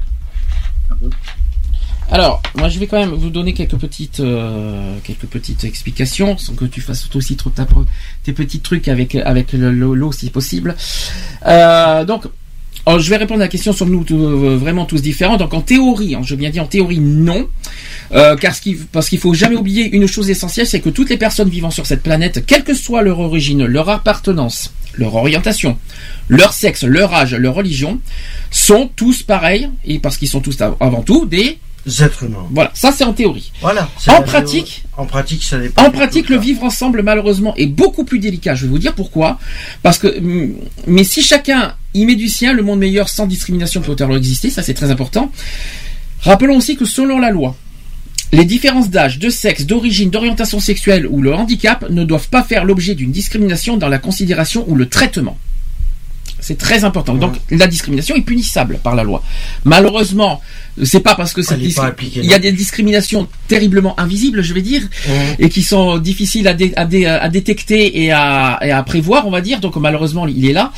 Alors, 2.12 2.44
moi, 2.56 2.70
je 2.70 2.78
vais 2.80 2.86
quand 2.88 3.00
même 3.00 3.14
vous 3.16 3.30
donner 3.30 3.54
quelques 3.54 3.78
petites, 3.78 4.20
euh, 4.20 4.98
quelques 5.04 5.26
petites 5.26 5.64
explications, 5.64 6.38
sans 6.38 6.54
que 6.54 6.66
tu 6.66 6.82
fasses 6.82 7.10
toi 7.10 7.18
aussi 7.20 7.36
trop 7.38 7.50
ta, 7.50 7.66
tes 8.24 8.34
petits 8.34 8.60
trucs 8.60 8.88
avec 8.88 9.16
avec 9.16 9.54
le- 9.54 9.72
le- 9.72 9.96
l'eau 9.96 10.12
si 10.12 10.30
possible. 10.30 10.76
Euh, 11.48 12.04
donc, 12.06 12.26
oh, 12.86 13.00
je 13.00 13.10
vais 13.10 13.18
répondre 13.18 13.42
à 13.42 13.46
la 13.46 13.50
question 13.50 13.74
sommes-nous 13.74 14.04
tous- 14.04 14.16
euh, 14.16 14.58
vraiment 14.58 14.86
tous 14.86 15.02
différents 15.02 15.38
Donc, 15.38 15.54
en 15.54 15.62
théorie, 15.62 16.16
hein, 16.16 16.22
je 16.24 16.36
viens 16.36 16.50
dire 16.50 16.64
en 16.64 16.68
théorie, 16.68 17.00
non, 17.00 17.48
Euh, 18.12 18.36
car 18.36 18.54
ce 18.54 18.62
qui, 18.62 18.76
parce 18.92 19.10
qu'il 19.10 19.18
faut 19.18 19.34
jamais 19.34 19.56
oublier 19.56 19.90
une 19.96 20.06
chose 20.08 20.30
essentielle, 20.30 20.68
c'est 20.68 20.82
que 20.82 20.90
toutes 20.90 21.10
les 21.10 21.18
personnes 21.18 21.50
vivant 21.50 21.72
sur 21.72 21.88
cette 21.88 22.04
planète, 22.04 22.46
quelle 22.46 22.64
que 22.64 22.76
soit 22.76 23.02
leur 23.02 23.20
origine, 23.20 23.66
leur 23.66 23.90
appartenance, 23.90 24.72
leur 24.96 25.16
orientation, 25.16 25.78
leur 26.28 26.54
sexe, 26.54 26.84
leur 26.84 27.12
âge, 27.14 27.34
leur 27.34 27.56
religion, 27.56 28.00
sont 28.52 28.90
tous 28.96 29.24
pareils, 29.24 29.70
et 29.86 29.98
parce 29.98 30.18
qu'ils 30.18 30.28
sont 30.30 30.42
tous 30.42 30.62
av- 30.62 30.76
avant 30.80 31.02
tout 31.02 31.26
des 31.26 31.58
êtres 32.02 32.24
humains. 32.24 32.46
Voilà, 32.52 32.70
ça 32.76 32.92
c'est 32.92 33.04
en 33.04 33.14
théorie. 33.14 33.52
Voilà. 33.62 33.90
En 34.12 34.22
pratique, 34.22 34.84
en 34.98 35.06
pratique, 35.06 35.44
ça 35.44 35.58
en 35.78 35.90
pratique, 35.90 36.30
le 36.30 36.38
vivre 36.38 36.64
ensemble, 36.64 37.02
malheureusement, 37.02 37.56
est 37.56 37.66
beaucoup 37.66 38.04
plus 38.04 38.20
délicat. 38.20 38.54
Je 38.54 38.66
vais 38.66 38.70
vous 38.72 38.80
dire 38.80 38.94
pourquoi. 38.94 39.40
Parce 39.82 39.98
que, 39.98 40.08
hum, 40.20 40.54
mais 40.86 41.04
si 41.04 41.24
chacun 41.24 41.74
y 41.94 42.06
met 42.06 42.16
du 42.16 42.28
sien, 42.28 42.54
le 42.54 42.64
monde 42.64 42.80
meilleur 42.80 43.10
sans 43.10 43.28
discrimination 43.28 43.82
peut 43.82 43.96
alors 44.00 44.18
exister. 44.18 44.50
Ça, 44.50 44.64
c'est 44.64 44.74
très 44.74 44.92
important. 44.92 45.32
Rappelons 46.22 46.58
aussi 46.58 46.76
que 46.76 46.86
selon 46.86 47.20
la 47.20 47.32
loi, 47.32 47.56
les 48.32 48.46
différences 48.46 48.90
d'âge, 48.90 49.20
de 49.20 49.30
sexe, 49.30 49.66
d'origine, 49.66 50.10
d'orientation 50.10 50.60
sexuelle 50.60 51.06
ou 51.08 51.22
le 51.22 51.34
handicap 51.36 51.88
ne 51.90 52.04
doivent 52.04 52.30
pas 52.30 52.44
faire 52.44 52.66
l'objet 52.66 52.96
d'une 52.96 53.12
discrimination 53.12 53.78
dans 53.78 53.90
la 53.90 54.00
considération 54.00 54.66
ou 54.68 54.76
le 54.76 54.90
traitement. 54.90 55.38
C'est 56.40 56.58
très 56.58 56.84
important. 56.84 57.14
Donc 57.14 57.36
la 57.52 57.68
discrimination 57.68 58.16
est 58.16 58.22
punissable 58.22 58.80
par 58.84 58.96
la 58.96 59.04
loi. 59.04 59.24
Malheureusement, 59.64 60.42
c'est 60.84 61.02
pas 61.02 61.16
parce 61.16 61.34
que 61.34 61.42
appliquée, 61.42 62.22
il 62.24 62.30
y 62.30 62.34
a 62.34 62.40
des 62.40 62.52
discriminations 62.52 63.28
terriblement 63.48 64.00
invisibles, 64.00 64.42
je 64.42 64.54
vais 64.54 64.62
dire, 64.62 64.82
et 65.40 65.50
qui 65.50 65.62
sont 65.62 65.98
difficiles 66.00 66.48
à, 66.48 66.54
dé- 66.54 66.74
à, 66.76 66.86
dé- 66.86 67.06
à 67.06 67.30
détecter 67.30 68.02
et 68.04 68.12
à, 68.12 68.60
et 68.64 68.72
à 68.72 68.82
prévoir, 68.84 69.28
on 69.28 69.32
va 69.32 69.42
dire. 69.42 69.60
Donc 69.60 69.76
malheureusement, 69.76 70.26
il 70.28 70.46
est 70.50 70.54
là, 70.54 70.72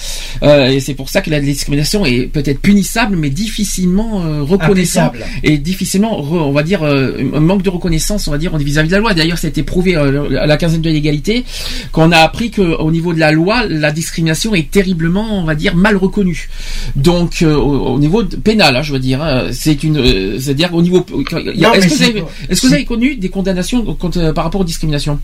Euh, 0.44 0.68
et 0.68 0.80
c'est 0.82 0.94
pour 0.96 1.10
ça 1.10 1.22
que 1.22 1.30
la 1.30 1.40
discrimination 1.40 2.06
est 2.06 2.24
peut-être 2.28 2.60
punissable, 2.60 3.16
mais 3.16 3.30
difficilement 3.30 4.24
euh, 4.26 4.42
reconnaissable 4.44 5.20
et 5.44 5.58
difficilement, 5.58 6.20
re- 6.22 6.42
on 6.50 6.52
va 6.52 6.64
dire, 6.64 6.84
euh, 6.84 7.18
un 7.34 7.40
manque 7.40 7.62
de 7.64 7.70
reconnaissance, 7.70 8.28
on 8.28 8.32
va 8.32 8.38
dire, 8.38 8.56
vis-à-vis 8.58 8.90
de 8.90 8.94
la 8.94 9.00
loi. 9.00 9.14
D'ailleurs, 9.14 9.38
ça 9.38 9.48
a 9.48 9.50
été 9.50 9.64
prouvé 9.64 9.96
à 9.96 10.46
la 10.46 10.58
quinzaine 10.58 10.82
de 10.82 10.90
l'égalité 10.90 11.46
qu'on 11.92 12.12
a 12.12 12.18
appris 12.18 12.52
que 12.52 12.62
au 12.62 12.92
niveau 12.92 13.14
de 13.14 13.20
la 13.20 13.32
loi, 13.32 13.66
la 13.68 13.92
discrimination 13.92 14.54
est 14.56 14.70
terriblement, 14.70 15.40
on 15.40 15.44
va 15.46 15.56
dire, 15.56 15.76
mal 15.76 15.96
reconnue. 15.96 16.50
Donc 16.96 17.44
au, 17.48 17.94
au 17.96 18.00
niveau 18.00 18.24
de- 18.24 18.36
pénal, 18.36 18.76
hein, 18.76 18.82
je 18.84 18.92
veux 18.94 19.00
dire, 19.00 19.22
hein, 19.24 19.46
c'est 19.52 19.76
une, 19.86 19.98
euh, 19.98 20.40
c'est-à-dire 20.40 20.74
au 20.74 20.82
niveau. 20.82 21.06
Est-ce 21.10 21.88
que, 21.88 22.24
est-ce 22.50 22.62
que 22.62 22.68
vous 22.68 22.74
avez 22.74 22.86
connu 22.86 23.16
des 23.16 23.30
condamnations 23.30 23.84
contre- 23.96 24.20
euh, 24.20 24.34
par 24.34 24.44
rapport 24.44 24.62
aux 24.62 24.66
discriminations? 24.66 25.20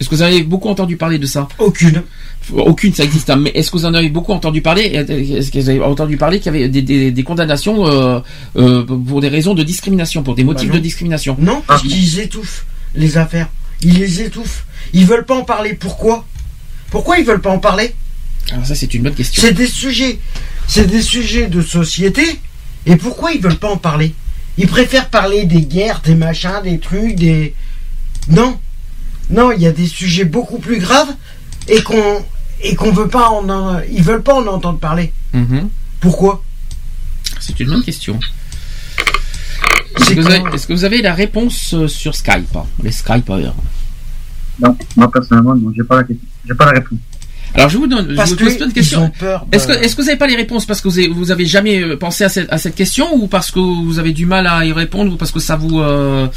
Est-ce 0.00 0.08
que 0.08 0.14
vous 0.14 0.22
avez 0.22 0.42
beaucoup 0.42 0.68
entendu 0.70 0.96
parler 0.96 1.18
de 1.18 1.26
ça? 1.26 1.46
Aucune. 1.58 2.02
Aucune, 2.54 2.94
ça 2.94 3.04
existe. 3.04 3.28
hein, 3.28 3.36
Mais 3.36 3.50
est-ce 3.50 3.70
que 3.70 3.76
vous 3.76 3.84
en 3.84 3.92
avez 3.92 4.08
beaucoup 4.08 4.32
entendu 4.32 4.62
parler? 4.62 4.84
Est-ce 4.84 5.50
que 5.50 5.58
vous 5.58 5.68
avez 5.68 5.80
entendu 5.82 6.16
parler 6.16 6.38
qu'il 6.40 6.46
y 6.46 6.56
avait 6.56 6.68
des, 6.70 6.80
des- 6.80 7.10
des 7.10 7.22
condamnations 7.22 7.86
euh, 7.86 8.18
euh, 8.56 8.82
pour 8.84 9.20
des 9.20 9.28
raisons 9.28 9.52
de 9.54 9.62
discrimination, 9.62 10.22
pour 10.22 10.34
des 10.34 10.42
motifs 10.44 10.68
non. 10.68 10.74
de 10.76 10.80
discrimination? 10.80 11.36
Non, 11.38 11.62
parce 11.66 11.82
qu'ils 11.82 12.18
étouffent 12.18 12.64
les 12.94 13.18
affaires. 13.18 13.48
Ils 13.82 13.98
les 13.98 14.22
étouffent. 14.22 14.64
Ils 14.94 15.04
veulent 15.04 15.26
pas 15.26 15.36
en 15.36 15.44
parler. 15.44 15.74
Pourquoi? 15.74 16.26
Pourquoi 16.90 17.18
ils 17.18 17.24
veulent 17.26 17.42
pas 17.42 17.50
en 17.50 17.58
parler? 17.58 17.94
Alors 18.52 18.64
ça, 18.64 18.74
c'est 18.74 18.92
une 18.94 19.02
bonne 19.02 19.14
question. 19.14 19.42
C'est 19.42 19.52
des 19.52 19.66
sujets. 19.66 20.18
C'est 20.66 20.86
des 20.86 21.02
sujets 21.02 21.46
de 21.46 21.60
société. 21.60 22.22
Et 22.86 22.96
pourquoi 22.96 23.32
ils 23.32 23.40
veulent 23.40 23.56
pas 23.58 23.68
en 23.70 23.76
parler? 23.76 24.14
Ils 24.58 24.66
préfèrent 24.66 25.08
parler 25.10 25.44
des 25.44 25.62
guerres, 25.62 26.00
des 26.04 26.14
machins, 26.14 26.60
des 26.64 26.78
trucs, 26.78 27.14
des. 27.16 27.54
Non. 28.28 28.58
Non, 29.30 29.52
il 29.52 29.60
y 29.62 29.66
a 29.66 29.72
des 29.72 29.86
sujets 29.86 30.24
beaucoup 30.24 30.58
plus 30.58 30.78
graves 30.80 31.14
et 31.68 31.82
qu'on 31.82 32.24
et 32.62 32.74
qu'on 32.74 32.90
veut 32.92 33.08
pas 33.08 33.28
en, 33.30 33.48
en- 33.48 33.80
ils 33.90 34.02
veulent 34.02 34.22
pas 34.22 34.34
en 34.34 34.46
entendre 34.46 34.78
parler. 34.78 35.12
Mhm. 35.32 35.68
Pourquoi? 36.00 36.42
C'est 37.38 37.58
une 37.60 37.68
bonne 37.70 37.82
question. 37.84 38.18
Est-ce 39.96 40.10
que, 40.14 40.20
vous 40.20 40.26
avez- 40.26 40.54
est-ce 40.54 40.66
que 40.66 40.72
vous 40.72 40.84
avez 40.84 41.00
la 41.02 41.14
réponse 41.14 41.74
euh, 41.74 41.88
sur 41.88 42.14
Skype 42.14 42.54
hein, 42.56 42.66
Les 42.82 42.92
Skypeurs. 42.92 43.54
Non, 44.60 44.76
moi 44.96 45.10
personnellement, 45.10 45.54
non, 45.54 45.72
j'ai 45.76 45.84
pas 45.84 45.96
la 45.96 46.04
question. 46.04 46.26
J'ai 46.46 46.54
pas 46.54 46.66
la 46.66 46.72
réponse. 46.72 46.98
Alors 47.54 47.68
je 47.68 47.78
vous 47.78 47.86
donne, 47.86 48.14
Parce 48.14 48.30
je 48.30 48.34
vous 48.34 48.40
pose 48.44 48.58
peur 49.18 49.46
de- 49.50 49.56
Est-ce 49.56 49.66
que, 49.66 49.72
est-ce 49.72 49.96
que 49.96 50.00
vous 50.02 50.06
n'avez 50.06 50.18
pas 50.18 50.26
les 50.28 50.36
réponses 50.36 50.66
parce 50.66 50.80
que 50.80 50.88
vous 50.88 50.98
avez, 50.98 51.08
vous 51.08 51.30
avez 51.30 51.46
jamais 51.46 51.82
euh, 51.82 51.96
pensé 51.96 52.24
à 52.24 52.28
cette, 52.28 52.52
à 52.52 52.58
cette 52.58 52.74
question 52.76 53.12
ou 53.14 53.26
parce 53.26 53.50
que 53.50 53.58
vous 53.58 53.98
avez 53.98 54.12
du 54.12 54.24
mal 54.26 54.46
à 54.46 54.64
y 54.64 54.72
répondre 54.72 55.12
ou 55.12 55.16
parce 55.16 55.32
que 55.32 55.40
ça 55.40 55.56
vous, 55.56 55.80
euh, 55.80 56.28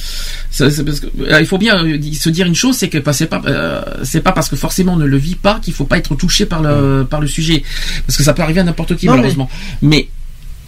ça- 0.52 0.66
parce 0.86 1.00
que, 1.00 1.08
euh, 1.22 1.40
il 1.40 1.46
faut 1.46 1.58
bien 1.60 1.84
euh, 1.86 2.00
se 2.14 2.30
dire 2.30 2.48
une 2.48 2.56
chose, 2.56 2.76
c'est 2.78 2.90
que 2.90 2.98
bah, 2.98 3.14
c'est 3.14 3.28
pas, 3.28 3.42
euh, 3.46 3.82
c'est 4.04 4.22
pas 4.22 4.32
parce 4.32 4.50
que 4.50 4.56
forcément 4.56 4.94
on 4.94 4.98
ne 4.98 5.06
le 5.06 5.18
vit 5.18 5.36
pas 5.36 5.60
qu'il 5.62 5.74
faut 5.74 5.86
pas 5.86 5.98
être 5.98 6.16
touché 6.16 6.46
par 6.46 6.62
le, 6.62 7.06
par 7.10 7.22
le 7.22 7.28
sujet, 7.28 7.64
parce 8.08 8.18
que 8.18 8.24
ça 8.24 8.34
peut 8.34 8.42
arriver 8.42 8.62
à 8.62 8.64
n'importe 8.64 8.96
qui 8.96 9.06
Non, 9.06 9.12
mais- 9.14 9.18
malheureusement. 9.20 9.50
Mais 9.82 10.08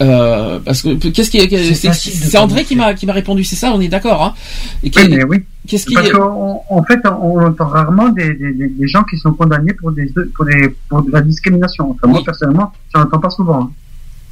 euh, 0.02 0.58
parce 0.64 0.82
que 0.82 0.94
qu'est-ce 1.08 1.30
qui, 1.30 1.90
C'est 2.28 2.38
André 2.38 2.64
qui 2.64 2.76
m'a, 2.76 2.94
qui 2.94 3.06
m'a 3.06 3.12
répondu, 3.12 3.44
c'est 3.44 3.56
ça, 3.56 3.72
on 3.74 3.80
est 3.80 3.88
d'accord, 3.88 4.22
hein 4.22 4.34
Et 4.82 4.86
Oui, 4.86 4.90
quel- 4.90 5.10
mais 5.10 5.24
oui. 5.24 5.44
Qu'est-ce 5.66 5.86
qui, 5.86 5.94
Parce 5.94 6.10
qu'en 6.10 6.62
en 6.68 6.82
fait, 6.84 7.00
on 7.06 7.40
entend 7.44 7.66
rarement 7.66 8.08
des, 8.10 8.34
des, 8.34 8.52
des- 8.68 8.86
gens 8.88 9.02
qui 9.04 9.16
sont 9.16 9.32
condamnés 9.32 9.72
pour 9.72 9.90
des 9.90 10.06
pour 10.34 10.44
des 10.44 10.68
pour 10.88 11.02
de 11.02 11.10
la 11.10 11.20
discrimination. 11.22 11.90
Enfin, 11.90 12.06
moi 12.06 12.22
personnellement, 12.24 12.72
j'en 12.94 13.02
entends 13.02 13.18
pas 13.18 13.30
souvent. 13.30 13.70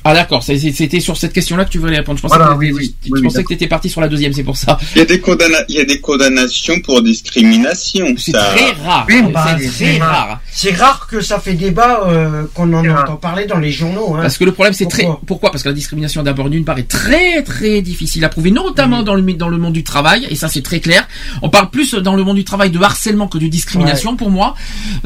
Ah 0.04 0.12
d'accord, 0.14 0.42
c'était 0.42 1.00
sur 1.00 1.16
cette 1.16 1.32
question-là 1.32 1.64
que 1.64 1.70
tu 1.70 1.78
voulais 1.78 1.96
répondre. 1.96 2.18
Je 2.18 2.22
pensais 2.22 2.36
Voilà, 2.36 2.52
que, 2.54 2.58
oui, 2.58 2.68
t'étais- 2.68 2.78
oui, 2.78 2.94
je 3.04 3.10
oui, 3.12 3.18
oui, 3.20 3.22
pensais 3.26 3.42
que 3.42 3.48
tu 3.48 3.54
étais 3.54 3.66
parti 3.68 3.88
sur 3.88 4.00
la 4.00 4.08
deuxième, 4.08 4.32
c'est 4.32 4.42
pour 4.44 4.56
ça. 4.56 4.78
Il 4.94 4.98
y 4.98 5.02
a 5.02 5.04
des, 5.06 5.18
condamna- 5.18 5.64
il 5.68 5.76
y 5.76 5.80
a 5.80 5.84
des 5.84 6.00
condamnations 6.00 6.78
pour 6.80 7.02
discrimination. 7.02 8.06
C'est 8.18 8.32
ça... 8.32 8.52
très 8.54 8.72
rare. 8.84 9.06
Oui, 9.08 9.22
bah, 9.32 9.56
c'est 9.72 9.98
rare. 9.98 10.26
rare. 10.28 10.40
C'est 10.52 10.72
rare 10.74 11.06
que 11.10 11.20
ça 11.20 11.38
fait 11.40 11.54
débat 11.54 12.02
euh, 12.06 12.44
qu'on 12.54 12.72
en 12.72 12.86
entend 12.86 13.16
parler 13.16 13.46
dans 13.46 13.58
les 13.58 13.72
journaux. 13.72 14.14
Hein. 14.14 14.20
Parce 14.22 14.38
que 14.38 14.44
le 14.44 14.52
problème, 14.52 14.74
c'est 14.74 14.86
très. 14.88 15.06
Pourquoi 15.26 15.50
Parce 15.50 15.62
que 15.62 15.68
la 15.68 15.74
discrimination, 15.74 16.22
d'abord, 16.22 16.48
d'une 16.50 16.64
part, 16.64 16.78
est 16.78 16.88
très 16.88 17.42
très 17.42 17.82
difficile 17.82 18.24
à 18.24 18.28
prouver, 18.28 18.50
notamment 18.50 19.02
dans 19.02 19.14
le 19.14 19.22
dans 19.34 19.48
le 19.48 19.58
monde 19.58 19.72
du 19.72 19.84
travail, 19.84 20.26
et 20.30 20.34
ça 20.36 20.48
c'est 20.48 20.62
très 20.62 20.80
clair. 20.80 21.08
On 21.42 21.48
parle 21.48 21.70
plus 21.70 21.94
dans 21.94 22.14
le 22.14 22.22
monde 22.24 22.36
du 22.36 22.44
travail 22.44 22.70
de 22.70 22.78
harcèlement 22.80 23.26
que 23.26 23.38
de 23.38 23.46
discrimination 23.48 24.16
pour 24.16 24.30
moi. 24.30 24.54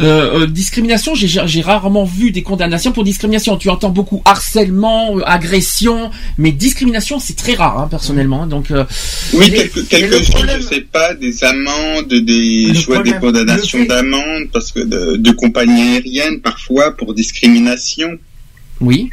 Euh, 0.00 0.40
euh, 0.42 0.46
discrimination, 0.46 1.14
j'ai 1.14 1.28
j'ai 1.28 1.60
rarement 1.62 2.04
vu 2.04 2.30
des 2.30 2.42
condamnations 2.42 2.92
pour 2.92 3.04
discrimination. 3.04 3.56
Tu 3.56 3.68
entends 3.70 3.90
beaucoup 3.90 4.22
harcèlement, 4.24 4.87
agression, 5.24 6.10
mais 6.38 6.52
discrimination, 6.52 7.18
c'est 7.18 7.36
très 7.36 7.54
rare, 7.54 7.78
hein, 7.78 7.88
personnellement. 7.90 8.46
Donc 8.46 8.70
euh, 8.70 8.84
Oui, 9.34 9.50
quelque, 9.88 10.18
chose, 10.18 10.28
problème- 10.30 10.60
je 10.60 10.66
sais 10.74 10.80
pas, 10.80 11.14
des 11.14 11.44
amendes, 11.44 12.08
des, 12.12 12.72
vois 12.86 13.02
des 13.02 13.12
condamnations 13.14 13.84
d'amendes 13.84 14.48
parce 14.52 14.72
que 14.72 14.80
de, 14.80 15.16
de 15.16 15.30
compagnies 15.32 15.96
aériennes 15.96 16.40
parfois 16.40 16.96
pour 16.96 17.14
discrimination. 17.14 18.10
oui. 18.80 19.10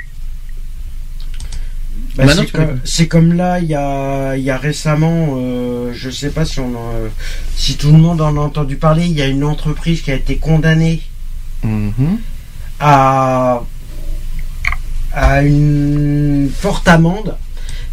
Bah, 2.17 2.23
c'est, 2.85 3.07
comme, 3.09 3.33
là, 3.33 3.59
il 3.59 3.67
y 3.67 3.75
a, 3.75 4.37
il 4.37 4.43
y 4.43 4.49
a 4.49 4.57
récemment, 4.57 5.35
euh, 5.37 5.91
je 5.93 6.09
sais 6.09 6.29
pas 6.29 6.45
si 6.45 6.61
on 6.61 6.73
en, 6.73 6.93
si 7.57 7.75
tout 7.75 7.91
le 7.91 7.97
monde 7.97 8.21
en 8.21 8.37
a 8.37 8.39
entendu 8.39 8.77
parler, 8.77 9.03
il 9.05 9.11
y 9.11 9.21
a 9.21 9.27
une 9.27 9.43
entreprise 9.43 10.01
qui 10.01 10.11
a 10.11 10.15
été 10.15 10.37
condamnée 10.37 11.01
Mhm. 11.63 12.19
à, 12.79 13.63
à 15.15 15.41
une 15.43 16.49
forte 16.55 16.87
amende 16.87 17.35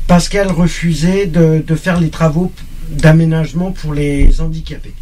parce 0.08 0.28
qu'elle 0.28 0.50
refusait 0.50 1.26
de, 1.26 1.62
de 1.66 1.74
faire 1.76 1.98
les 2.00 2.10
travaux 2.10 2.52
d'aménagement 2.90 3.70
pour 3.70 3.94
les 3.94 4.40
handicapés. 4.40 4.92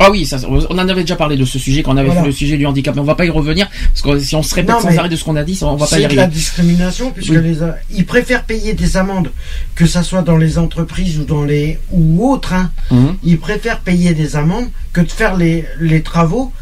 Ah 0.00 0.10
oui, 0.10 0.26
ça, 0.26 0.38
on 0.48 0.58
en 0.78 0.88
avait 0.88 1.02
déjà 1.02 1.14
parlé 1.14 1.36
de 1.36 1.44
ce 1.44 1.56
sujet 1.58 1.82
quand 1.84 1.92
on 1.92 1.96
avait 1.96 2.06
Voilà. 2.06 2.22
fait 2.22 2.26
le 2.26 2.32
sujet 2.32 2.56
du 2.56 2.66
handicap, 2.66 2.94
mais 2.96 3.00
on 3.00 3.04
va 3.04 3.14
pas 3.14 3.26
y 3.26 3.30
revenir 3.30 3.70
parce 3.88 4.02
que 4.02 4.18
si 4.18 4.34
on 4.34 4.42
se 4.42 4.52
répète 4.54 4.74
Non, 4.74 4.80
sans 4.80 4.98
arrêt 4.98 5.08
de 5.08 5.14
ce 5.14 5.22
qu'on 5.22 5.36
a 5.36 5.44
dit, 5.44 5.56
on 5.62 5.76
va 5.76 5.86
pas 5.86 5.98
y 5.98 6.02
C'est 6.02 6.08
de 6.08 6.16
la 6.16 6.22
arriver. 6.22 6.36
discrimination 6.36 7.12
puisque 7.12 7.30
Oui. 7.30 7.38
les, 7.42 7.62
a- 7.62 7.76
ils 7.92 8.04
préfèrent 8.04 8.42
payer 8.44 8.72
des 8.74 8.96
amendes 8.96 9.30
que 9.76 9.86
ça 9.86 10.02
soit 10.02 10.22
dans 10.22 10.36
les 10.36 10.58
entreprises 10.58 11.18
ou 11.20 11.24
dans 11.24 11.44
les 11.44 11.78
ou 11.92 12.28
autres. 12.28 12.52
hein. 12.54 12.72
Mhm. 12.90 13.16
Ils 13.22 13.38
préfèrent 13.38 13.80
payer 13.80 14.14
des 14.14 14.34
amendes 14.34 14.68
que 14.92 15.00
de 15.00 15.10
faire 15.12 15.36
les, 15.36 15.64
les 15.80 16.02
travaux 16.02 16.52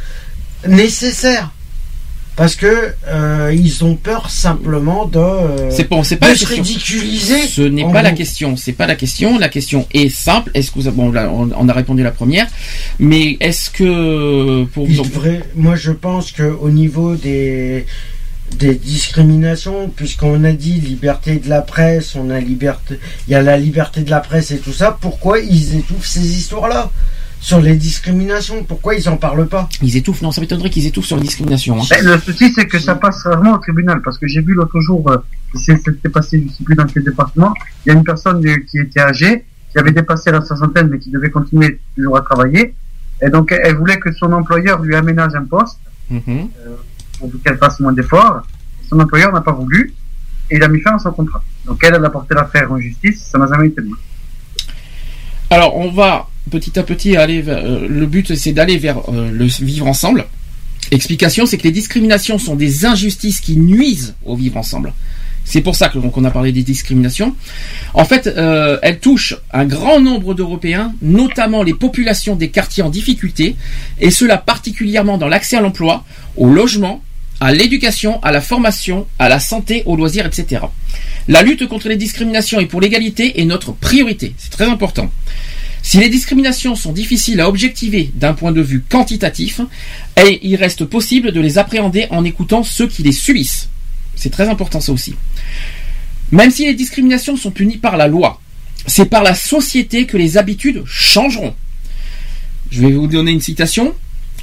nécessaires. 0.68 1.51
Parce 2.34 2.54
que 2.56 2.94
euh, 3.09 3.54
ils 3.54 3.84
ont 3.84 3.94
peur 3.94 4.30
simplement 4.30 5.04
de, 5.04 5.18
euh, 5.18 5.70
C'est 5.70 5.88
bon, 5.88 6.02
c'est 6.02 6.16
pas 6.16 6.28
de 6.28 6.32
la 6.32 6.36
se 6.38 6.46
question. 6.46 6.62
ridiculiser. 6.64 7.46
Ce 7.46 7.60
n'est 7.60 7.90
pas 7.92 8.00
la 8.02 8.12
question. 8.12 8.56
C'est 8.56 8.72
pas 8.72 8.86
la 8.86 8.96
question. 8.96 9.38
La 9.38 9.50
question 9.50 9.86
est 9.92 10.09
simple. 10.09 10.50
Est-ce 10.54 10.70
que 10.70 10.76
vous 10.78 10.86
avez- 10.86 10.96
bon, 10.96 11.12
on, 11.14 11.68
a 11.68 11.72
répondu 11.74 12.02
la 12.02 12.10
première, 12.10 12.46
mais 12.98 13.36
est-ce 13.40 13.68
que 13.70 14.64
pour 14.72 14.86
devrait- 14.88 15.42
moi, 15.54 15.76
je 15.76 15.92
pense 15.92 16.32
que 16.32 16.42
au 16.44 16.70
niveau 16.70 17.16
des 17.16 17.84
des 18.59 18.74
discriminations, 18.74 19.88
puisqu'on 19.94 20.44
a 20.44 20.52
dit 20.52 20.78
liberté 20.80 21.36
de 21.36 21.48
la 21.48 21.62
presse, 21.62 22.14
on 22.16 22.28
a 22.28 22.38
liberté, 22.38 22.98
il 23.26 23.32
y 23.32 23.34
a 23.34 23.40
la 23.42 23.56
liberté 23.56 24.02
de 24.02 24.10
la 24.10 24.20
presse 24.20 24.50
et 24.50 24.59
tout 24.59 24.74
ça. 24.74 24.96
Pourquoi 25.00 25.38
ils 25.40 25.76
étouffent 25.76 26.06
ces 26.06 26.36
histoires-là? 26.36 26.90
Sur 27.43 27.60
les 27.60 27.74
discriminations 27.77 28.62
Pourquoi 28.64 28.94
ils 28.94 29.09
en 29.09 29.16
parlent 29.16 29.47
pas 29.48 29.69
ils 29.82 29.97
étouffent 29.97 30.23
Non, 30.23 30.31
ça 30.32 30.40
m'étonnerait 30.40 30.70
qu'ils 30.70 30.86
étouffent 30.86 31.06
sur 31.06 31.16
la 31.16 31.23
discrimination. 31.23 31.77
hein. 31.81 31.85
Ben, 31.90 32.05
le 32.05 32.19
souci, 32.19 32.52
c'est 32.55 32.66
que 32.66 32.78
ça 32.78 32.94
passe 32.94 33.24
vraiment 33.24 33.55
au 33.55 33.59
tribunal, 33.59 34.01
parce 34.02 34.16
que 34.16 34.27
j'ai 34.28 34.40
vu 34.40 34.55
l'autre 34.55 34.81
jour, 34.81 35.10
euh, 35.10 35.19
c'est- 35.55 35.77
c'était 35.85 36.09
passé, 36.09 36.43
je 36.48 36.55
sais 36.55 36.64
plus 36.64 36.77
dans 36.77 36.86
quel 36.86 37.02
département, 37.05 37.52
il 37.85 37.89
y 37.89 37.93
a 37.93 37.98
une 37.98 38.05
personne 38.05 38.47
euh, 38.47 38.56
qui 38.70 38.78
était 38.78 39.01
âgée, 39.01 39.44
qui 39.73 39.78
avait 39.78 39.90
dépassé 39.93 40.31
la 40.31 40.40
soixantaine, 40.40 40.89
mais 40.89 40.98
qui 40.98 41.10
devait 41.10 41.31
continuer 41.31 41.81
toujours 41.97 42.16
à 42.16 42.20
travailler, 42.23 42.74
et 43.20 43.28
donc 43.28 43.51
elle 43.52 43.74
voulait 43.77 43.98
que 43.98 44.12
son 44.12 44.32
employeur 44.32 44.81
lui 44.81 44.94
aménage 44.94 45.35
un 45.35 45.44
poste, 45.44 45.78
pour 47.19 47.31
qu'elle 47.44 47.59
fasse 47.59 47.81
moins 47.81 47.93
d'efforts. 47.93 48.43
Son 48.89 49.01
employeur 49.01 49.32
n'a 49.32 49.40
pas 49.40 49.52
voulu, 49.52 49.93
et 50.51 50.56
il 50.56 50.62
a 50.62 50.69
mis 50.69 50.81
fin 50.81 50.94
à 50.94 50.98
son 51.01 51.10
contrat. 51.12 51.43
Donc 51.66 51.82
elle, 51.82 51.94
elle 51.97 52.05
a 52.05 52.10
porté 52.10 52.35
l'affaire 52.35 52.70
en 52.70 52.78
justice, 52.78 53.27
ça 53.32 53.39
n'a 53.39 53.47
jamais 53.48 53.69
été 53.69 53.81
bon. 53.82 53.94
Alors, 55.51 55.77
on 55.77 55.90
va 55.90 56.28
petit 56.51 56.78
à 56.78 56.82
petit 56.82 57.16
aller 57.16 57.43
euh, 57.47 57.86
le 57.89 58.06
but, 58.06 58.35
c'est 58.35 58.52
d'aller 58.52 58.78
vers 58.78 58.98
euh, 59.09 59.31
le 59.31 59.44
vivre 59.44 59.86
ensemble. 59.86 60.27
Explication, 60.90 61.47
c'est 61.47 61.56
que 61.56 61.62
les 61.62 61.73
discriminations 61.73 62.39
sont 62.39 62.56
des 62.56 62.85
injustices 62.85 63.40
qui 63.40 63.56
nuisent 63.56 64.14
au 64.24 64.36
vivre 64.36 64.56
ensemble. 64.56 64.93
C'est 65.44 65.60
pour 65.60 65.74
ça 65.74 65.89
que 65.89 65.98
donc 65.98 66.16
on 66.16 66.24
a 66.24 66.31
parlé 66.31 66.52
des 66.52 66.62
discriminations. 66.62 67.35
En 67.94 68.05
fait, 68.05 68.27
euh, 68.27 68.78
elles 68.82 69.01
touchent 69.01 69.36
un 69.52 69.64
grand 69.64 70.01
nombre 70.01 70.35
d'Européens, 70.35 70.94
notamment 71.02 71.62
les 71.62 71.74
populations 71.74 72.36
des 72.36 72.51
quartiers 72.51 72.82
en 72.82 72.90
difficulté, 72.90 73.56
et 74.01 74.10
cela 74.10 74.39
particulièrement 74.39 75.19
dans 75.19 75.28
l'accès 75.28 75.56
à 75.56 75.60
l'emploi, 75.60 76.05
au 76.36 76.48
logement, 76.48 77.02
à 77.40 77.52
l'éducation, 77.52 78.23
à 78.23 78.31
la 78.31 78.40
formation, 78.40 79.06
à 79.19 79.28
la 79.28 79.40
santé, 79.40 79.82
aux 79.86 79.97
loisirs, 79.97 80.27
etc. 80.27 80.62
La 81.27 81.43
lutte 81.43 81.66
contre 81.66 81.89
les 81.89 81.97
discriminations 81.97 82.60
et 82.60 82.66
pour 82.66 82.81
l'égalité 82.81 83.40
est 83.40 83.44
notre 83.44 83.73
priorité. 83.73 84.35
C'est 84.39 84.52
très 84.52 84.66
important. 84.66 85.10
Si 85.82 85.98
les 85.98 86.09
discriminations 86.09 86.76
sont 86.76 86.92
difficiles 86.92 87.40
à 87.40 87.48
objectiver 87.48 88.10
d'un 88.14 88.34
point 88.34 88.52
de 88.52 88.62
vue 88.62 88.82
quantitatif, 88.88 89.60
et 90.16 90.38
il 90.42 90.56
reste 90.56 90.84
possible 90.84 91.32
de 91.32 91.40
les 91.40 91.59
appréhender 91.59 92.06
en 92.10 92.24
écoutant 92.24 92.62
ceux 92.62 92.86
qui 92.86 93.02
les 93.02 93.12
subissent. 93.12 93.68
C'est 94.14 94.30
très 94.30 94.48
important 94.48 94.80
ça 94.80 94.92
aussi. 94.92 95.14
Même 96.30 96.50
si 96.50 96.64
les 96.64 96.74
discriminations 96.74 97.36
sont 97.36 97.50
punies 97.50 97.78
par 97.78 97.96
la 97.96 98.06
loi, 98.06 98.40
c'est 98.86 99.06
par 99.06 99.22
la 99.22 99.34
société 99.34 100.06
que 100.06 100.16
les 100.16 100.38
habitudes 100.38 100.82
changeront. 100.86 101.54
Je 102.70 102.80
vais 102.80 102.92
vous 102.92 103.06
donner 103.06 103.32
une 103.32 103.40
citation. 103.40 103.94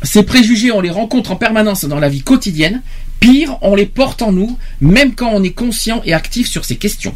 Ces 0.04 0.24
préjugés, 0.24 0.72
on 0.72 0.82
les 0.82 0.92
rencontre 0.92 1.32
en 1.32 1.36
permanence 1.36 1.86
dans 1.86 2.00
la 2.00 2.10
vie 2.10 2.22
quotidienne. 2.22 2.82
Pire, 3.20 3.58
on 3.62 3.76
les 3.76 3.86
porte 3.86 4.22
en 4.22 4.32
nous, 4.32 4.58
même 4.82 5.16
quand 5.16 5.32
on 5.34 5.44
est 5.44 5.52
conscient 5.52 6.02
et 6.06 6.14
actif 6.14 6.48
sur 6.48 6.64
ces 6.64 6.78
questions. 6.78 7.16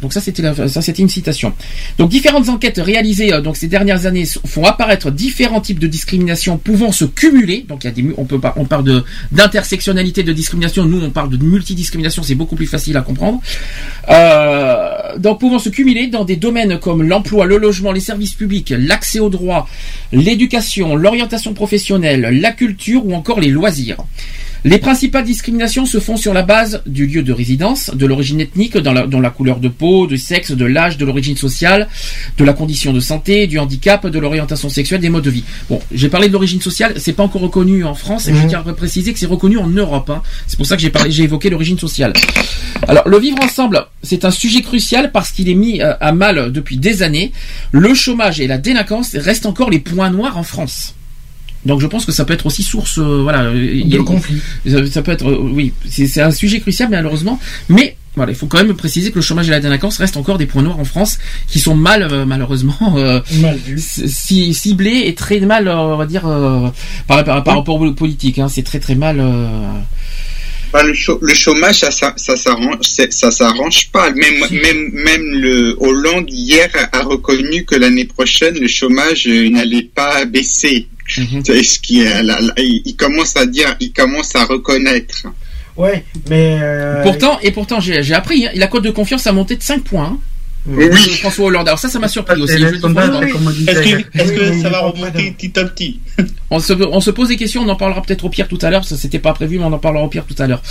Donc 0.00 0.12
ça 0.12 0.20
c'était 0.20 1.02
une 1.02 1.08
citation. 1.08 1.52
Donc 1.98 2.10
différentes 2.10 2.48
enquêtes 2.48 2.78
réalisées 2.78 3.32
euh, 3.32 3.40
ces 3.54 3.68
dernières 3.68 4.06
années 4.06 4.24
font 4.46 4.64
apparaître 4.64 5.10
différents 5.10 5.60
types 5.60 5.78
de 5.78 5.86
discrimination 5.86 6.56
pouvant 6.56 6.92
se 6.92 7.04
cumuler. 7.04 7.64
Donc 7.68 7.84
il 7.84 8.14
on 8.16 8.24
peut 8.24 8.40
pas 8.40 8.54
on 8.56 8.64
parle 8.64 9.02
d'intersectionnalité 9.32 10.22
de 10.22 10.32
discrimination. 10.32 10.84
Nous 10.84 11.02
on 11.02 11.10
parle 11.10 11.30
de 11.30 11.36
multidiscrimination, 11.36 12.22
c'est 12.22 12.34
beaucoup 12.34 12.56
plus 12.56 12.66
facile 12.66 12.96
à 12.96 13.02
comprendre. 13.02 13.40
Euh, 14.08 15.18
donc 15.18 15.40
pouvant 15.40 15.58
se 15.58 15.68
cumuler 15.68 16.06
dans 16.06 16.24
des 16.24 16.36
domaines 16.36 16.78
comme 16.78 17.02
l'emploi, 17.02 17.46
le 17.46 17.58
logement, 17.58 17.92
les 17.92 18.00
services 18.00 18.34
publics, 18.34 18.72
l'accès 18.76 19.20
aux 19.20 19.30
droits, 19.30 19.68
l'éducation, 20.12 20.96
l'orientation 20.96 21.54
professionnelle, 21.54 22.40
la 22.40 22.52
culture 22.52 23.04
ou 23.06 23.14
encore 23.14 23.40
les 23.40 23.50
loisirs. 23.50 23.98
Les 24.64 24.78
principales 24.78 25.24
discriminations 25.24 25.86
se 25.86 26.00
font 26.00 26.18
sur 26.18 26.34
la 26.34 26.42
base 26.42 26.82
du 26.86 27.06
lieu 27.06 27.22
de 27.22 27.32
résidence, 27.32 27.90
de 27.94 28.04
l'origine 28.04 28.40
ethnique, 28.40 28.76
dans 28.76 28.92
la, 28.92 29.06
dans 29.06 29.20
la 29.20 29.30
couleur 29.30 29.58
de 29.58 29.68
peau, 29.68 30.06
du 30.06 30.18
sexe, 30.18 30.52
de 30.52 30.64
l'âge, 30.66 30.98
de 30.98 31.06
l'origine 31.06 31.36
sociale, 31.36 31.88
de 32.36 32.44
la 32.44 32.52
condition 32.52 32.92
de 32.92 33.00
santé, 33.00 33.46
du 33.46 33.58
handicap, 33.58 34.06
de 34.06 34.18
l'orientation 34.18 34.68
sexuelle, 34.68 35.00
des 35.00 35.08
modes 35.08 35.24
de 35.24 35.30
vie. 35.30 35.44
Bon, 35.70 35.80
j'ai 35.92 36.10
parlé 36.10 36.28
de 36.28 36.32
l'origine 36.34 36.60
sociale, 36.60 36.92
c'est 36.96 37.14
pas 37.14 37.22
encore 37.22 37.40
reconnu 37.40 37.84
en 37.84 37.94
France, 37.94 38.28
et 38.28 38.34
je 38.34 38.46
tiens 38.48 38.62
à 38.66 38.72
préciser 38.74 39.12
que 39.14 39.18
c'est 39.18 39.26
reconnu 39.26 39.56
en 39.56 39.66
Europe. 39.66 40.10
hein. 40.10 40.22
C'est 40.46 40.56
pour 40.58 40.66
ça 40.66 40.76
que 40.76 40.82
j'ai 40.82 40.90
parlé, 40.90 41.10
j'ai 41.10 41.24
évoqué 41.24 41.48
l'origine 41.48 41.78
sociale. 41.78 42.12
Alors, 42.86 43.08
le 43.08 43.18
vivre 43.18 43.38
ensemble, 43.42 43.86
c'est 44.02 44.24
un 44.26 44.30
sujet 44.30 44.60
crucial 44.60 45.10
parce 45.10 45.30
qu'il 45.30 45.48
est 45.48 45.54
mis 45.54 45.80
euh, 45.80 45.94
à 46.00 46.12
mal 46.12 46.52
depuis 46.52 46.76
des 46.76 47.02
années. 47.02 47.32
Le 47.72 47.94
chômage 47.94 48.40
et 48.40 48.46
la 48.46 48.58
délinquance 48.58 49.14
restent 49.14 49.46
encore 49.46 49.70
les 49.70 49.78
points 49.78 50.10
noirs 50.10 50.36
en 50.36 50.42
France. 50.42 50.94
Donc 51.66 51.80
je 51.80 51.86
pense 51.86 52.06
que 52.06 52.12
ça 52.12 52.24
peut 52.24 52.32
être 52.32 52.46
aussi 52.46 52.62
source, 52.62 52.98
euh, 52.98 53.20
voilà, 53.22 53.42
euh, 53.44 53.64
y 53.64 53.94
a- 53.94 53.98
De 53.98 54.02
conflit. 54.02 54.40
Ça, 54.66 54.86
ça 54.86 55.02
peut 55.02 55.12
être, 55.12 55.28
euh, 55.28 55.38
oui, 55.52 55.72
c'est 55.88 56.20
un 56.22 56.30
sujet 56.30 56.58
crucial 56.60 56.88
malheureusement, 56.90 57.38
mais 57.68 57.96
voilà, 58.16 58.32
il 58.32 58.34
faut 58.34 58.46
quand 58.46 58.56
même 58.64 58.74
préciser 58.74 59.10
que 59.10 59.16
le 59.16 59.20
chômage 59.20 59.46
et 59.48 59.50
la 59.50 59.60
délinquance 59.60 59.98
restent 59.98 60.16
encore 60.16 60.38
des 60.38 60.46
points 60.46 60.62
noirs 60.62 60.80
en 60.80 60.84
France 60.86 61.18
qui 61.48 61.60
sont 61.60 61.76
mal, 61.76 62.02
euh, 62.10 62.24
malheureusement, 62.24 62.94
euh, 62.96 63.20
Mal 63.42 63.58
ciblés 63.76 65.02
et 65.06 65.14
très 65.14 65.38
mal, 65.40 65.68
euh, 65.68 65.76
on 65.76 65.96
va 65.96 66.06
dire, 66.06 66.26
euh, 66.26 66.68
par, 67.06 67.24
par, 67.24 67.44
par 67.44 67.56
rapport 67.56 67.80
aux 67.80 67.92
politiques. 67.92 68.38
Hein, 68.38 68.48
c'est 68.48 68.62
très 68.62 68.80
très 68.80 68.94
mal. 68.94 69.20
euh, 69.20 69.46
Bah, 70.72 70.82
le, 70.84 70.94
chômage, 71.34 71.80
ça, 71.80 71.90
ça, 71.90 72.14
ça 72.16 72.36
s'arrange, 72.36 72.78
c'est- 72.82 73.12
ça 73.12 73.30
s'arrange 73.32 73.90
pas. 73.90 74.10
Même, 74.12 74.38
même, 74.50 74.90
même 74.92 75.22
le 75.40 75.76
Hollande 75.80 76.26
hier 76.30 76.68
a 76.92 77.02
reconnu 77.02 77.64
que 77.64 77.74
l'année 77.74 78.04
prochaine 78.04 78.54
le 78.58 78.68
chômage 78.68 79.26
n'allait 79.26 79.82
pas 79.94 80.24
baisser. 80.26 80.86
Mhm. 81.18 81.42
C'est 81.44 81.62
ce 81.62 81.78
qui 81.78 82.02
est, 82.02 82.22
là, 82.22 82.40
là, 82.40 82.52
il, 82.58 82.94
commence 82.96 83.36
à 83.36 83.46
dire, 83.46 83.76
il 83.80 83.92
commence 83.92 84.34
à 84.36 84.44
reconnaître. 84.44 85.26
Ouais, 85.76 86.04
mais 86.28 86.58
euh, 86.60 87.02
Pourtant, 87.02 87.38
et 87.42 87.50
pourtant, 87.52 87.80
j'ai 87.80 88.02
j'ai 88.02 88.14
appris, 88.14 88.46
hein, 88.46 88.50
la 88.54 88.66
cote 88.66 88.84
de 88.84 88.90
confiance 88.90 89.26
a 89.26 89.32
monté 89.32 89.56
de 89.56 89.62
5 89.62 89.82
points. 89.82 90.04
hein, 90.04 90.18
Oui. 90.66 90.90
François 91.20 91.46
Hollande. 91.46 91.68
Alors 91.68 91.78
ça, 91.78 91.88
ça 91.88 91.98
m'a 91.98 92.08
surpris 92.08 92.40
aussi. 92.40 92.54
Est-ce 92.54 94.32
que, 94.32 94.60
ça 94.60 94.68
va 94.68 94.80
remonter 94.80 95.30
petit 95.30 95.58
à 95.58 95.64
petit? 95.64 96.00
On 96.50 96.58
se, 96.60 96.72
on 96.74 97.00
se 97.00 97.10
pose 97.10 97.28
des 97.28 97.36
questions, 97.36 97.62
on 97.62 97.68
en 97.68 97.76
parlera 97.76 98.02
peut-être 98.02 98.24
au 98.24 98.28
pire 98.28 98.46
tout 98.48 98.58
à 98.60 98.68
l'heure, 98.70 98.84
ça 98.84 98.96
c'était 98.96 99.18
pas 99.20 99.32
prévu, 99.32 99.58
mais 99.58 99.64
on 99.64 99.72
en 99.72 99.78
parlera 99.78 100.04
au 100.04 100.08
pire 100.08 100.24
tout 100.26 100.40
à 100.42 100.46
l'heure. 100.46 100.62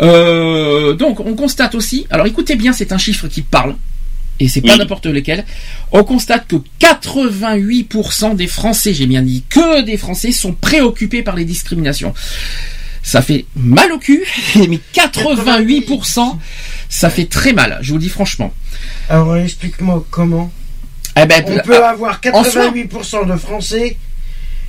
Euh, 0.00 0.94
donc 0.94 1.20
on 1.20 1.34
constate 1.34 1.74
aussi, 1.74 2.06
alors 2.10 2.26
écoutez 2.26 2.56
bien, 2.56 2.72
c'est 2.72 2.92
un 2.92 2.98
chiffre 2.98 3.26
qui 3.28 3.42
parle, 3.42 3.74
et 4.40 4.48
c'est 4.48 4.60
pas 4.60 4.72
Oui. 4.72 4.78
n'importe 4.78 5.06
lequel. 5.06 5.44
On 5.92 6.04
constate 6.04 6.46
que 6.48 6.56
88% 6.80 8.34
des 8.34 8.46
Français, 8.46 8.94
j'ai 8.94 9.06
bien 9.06 9.22
dit, 9.22 9.44
que 9.48 9.82
des 9.82 9.96
Français 9.96 10.32
sont 10.32 10.52
préoccupés 10.52 11.22
par 11.22 11.36
les 11.36 11.44
discriminations. 11.44 12.14
Ça 13.02 13.20
fait 13.20 13.46
mal 13.56 13.92
au 13.92 13.98
cul, 13.98 14.24
mais 14.56 14.78
88%, 14.94 16.36
ça 16.88 17.10
fait 17.10 17.24
très 17.26 17.52
mal, 17.52 17.78
je 17.82 17.88
vous 17.90 17.96
le 17.96 18.02
dis 18.02 18.08
franchement. 18.08 18.52
alors 19.08 19.36
explique-moi 19.36 20.04
comment. 20.10 20.52
Eh 21.20 21.26
ben, 21.26 21.44
On 21.46 21.58
peut 21.58 21.82
ah, 21.84 21.90
avoir 21.90 22.20
en 22.32 22.44
soi- 22.44 22.70
88% 22.70 23.26
de 23.28 23.36
Français 23.36 23.96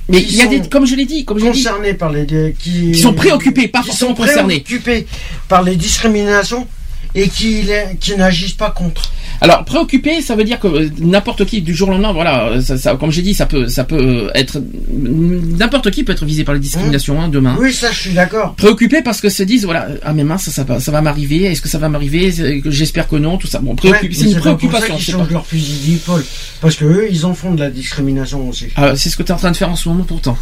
mais 0.08 0.22
qui 0.22 0.34
il 0.34 0.38
y 0.38 0.42
a 0.42 0.46
des, 0.46 0.58
sont 0.62 0.68
comme 0.68 0.86
je 0.86 0.94
l'ai 0.94 1.06
dit, 1.06 1.24
comme 1.24 1.38
je 1.38 1.46
l'ai 1.46 1.52
dit, 1.52 1.62
concernés 1.62 1.94
par 1.94 2.12
les 2.12 2.26
qui, 2.58 2.92
qui 2.92 2.94
sont 2.94 3.14
préoccupés, 3.14 3.68
pas 3.68 3.80
qui 3.80 3.88
forcément 3.88 4.10
sont 4.10 4.16
concernés. 4.16 4.60
préoccupés 4.60 5.06
par 5.48 5.62
les 5.62 5.76
discriminations 5.76 6.66
et 7.14 7.28
qui 7.28 7.66
qui 8.00 8.16
n'agissent 8.16 8.52
pas 8.52 8.70
contre. 8.70 9.12
Alors 9.40 9.64
préoccupé, 9.64 10.20
ça 10.22 10.36
veut 10.36 10.44
dire 10.44 10.58
que 10.60 10.66
euh, 10.68 10.88
n'importe 11.00 11.44
qui 11.44 11.60
du 11.62 11.74
jour 11.74 11.88
au 11.88 11.92
lendemain, 11.92 12.12
voilà, 12.12 12.48
euh, 12.48 12.60
ça, 12.60 12.76
ça- 12.78 12.96
comme 12.96 13.10
j'ai 13.10 13.22
dit, 13.22 13.34
ça 13.34 13.46
peut, 13.46 13.68
ça 13.68 13.84
peut 13.84 13.96
euh, 13.98 14.30
être 14.34 14.58
n'importe 14.92 15.90
qui 15.90 16.04
peut 16.04 16.12
être 16.12 16.24
visé 16.24 16.44
par 16.44 16.54
les 16.54 16.60
discriminations 16.60 17.20
hein, 17.20 17.28
demain. 17.28 17.56
Oui, 17.58 17.72
ça 17.72 17.90
je 17.92 18.00
suis 18.00 18.12
d'accord. 18.14 18.54
Préoccupé 18.54 19.02
parce 19.02 19.20
que 19.20 19.28
se 19.28 19.42
disent 19.42 19.64
voilà 19.64 19.88
ah 20.02 20.12
mais 20.12 20.24
mince 20.24 20.44
ça, 20.44 20.50
ça, 20.50 20.64
va- 20.64 20.80
ça 20.80 20.90
va 20.92 21.00
m'arriver 21.02 21.44
est-ce 21.44 21.60
que 21.60 21.68
ça 21.68 21.78
va 21.78 21.88
m'arriver 21.88 22.32
j'espère 22.66 23.08
que 23.08 23.16
non 23.16 23.36
tout 23.36 23.46
ça 23.46 23.58
bon 23.58 23.74
préoccupé 23.74 24.08
Ouais, 24.08 24.14
c'est 24.14 24.24
une 24.30 24.34
pour 24.34 24.44
ça 24.44 24.54
préoccupation 24.56 24.96
c'est 24.98 25.12
changent 25.12 25.30
leur 25.30 25.46
fusil 25.46 25.90
d'épaule 25.92 26.24
parce 26.60 26.76
que 26.76 26.84
eux 26.84 27.08
ils 27.10 27.26
en 27.26 27.34
font 27.34 27.54
de 27.54 27.60
la 27.60 27.70
discrimination 27.70 28.48
aussi. 28.48 28.66
Ah, 28.76 28.96
c'est 28.96 29.10
ce 29.10 29.16
que 29.16 29.22
tu 29.22 29.30
es 29.30 29.34
en 29.34 29.38
train 29.38 29.50
de 29.50 29.56
faire 29.56 29.70
en 29.70 29.76
ce 29.76 29.88
moment 29.88 30.04
pourtant 30.04 30.36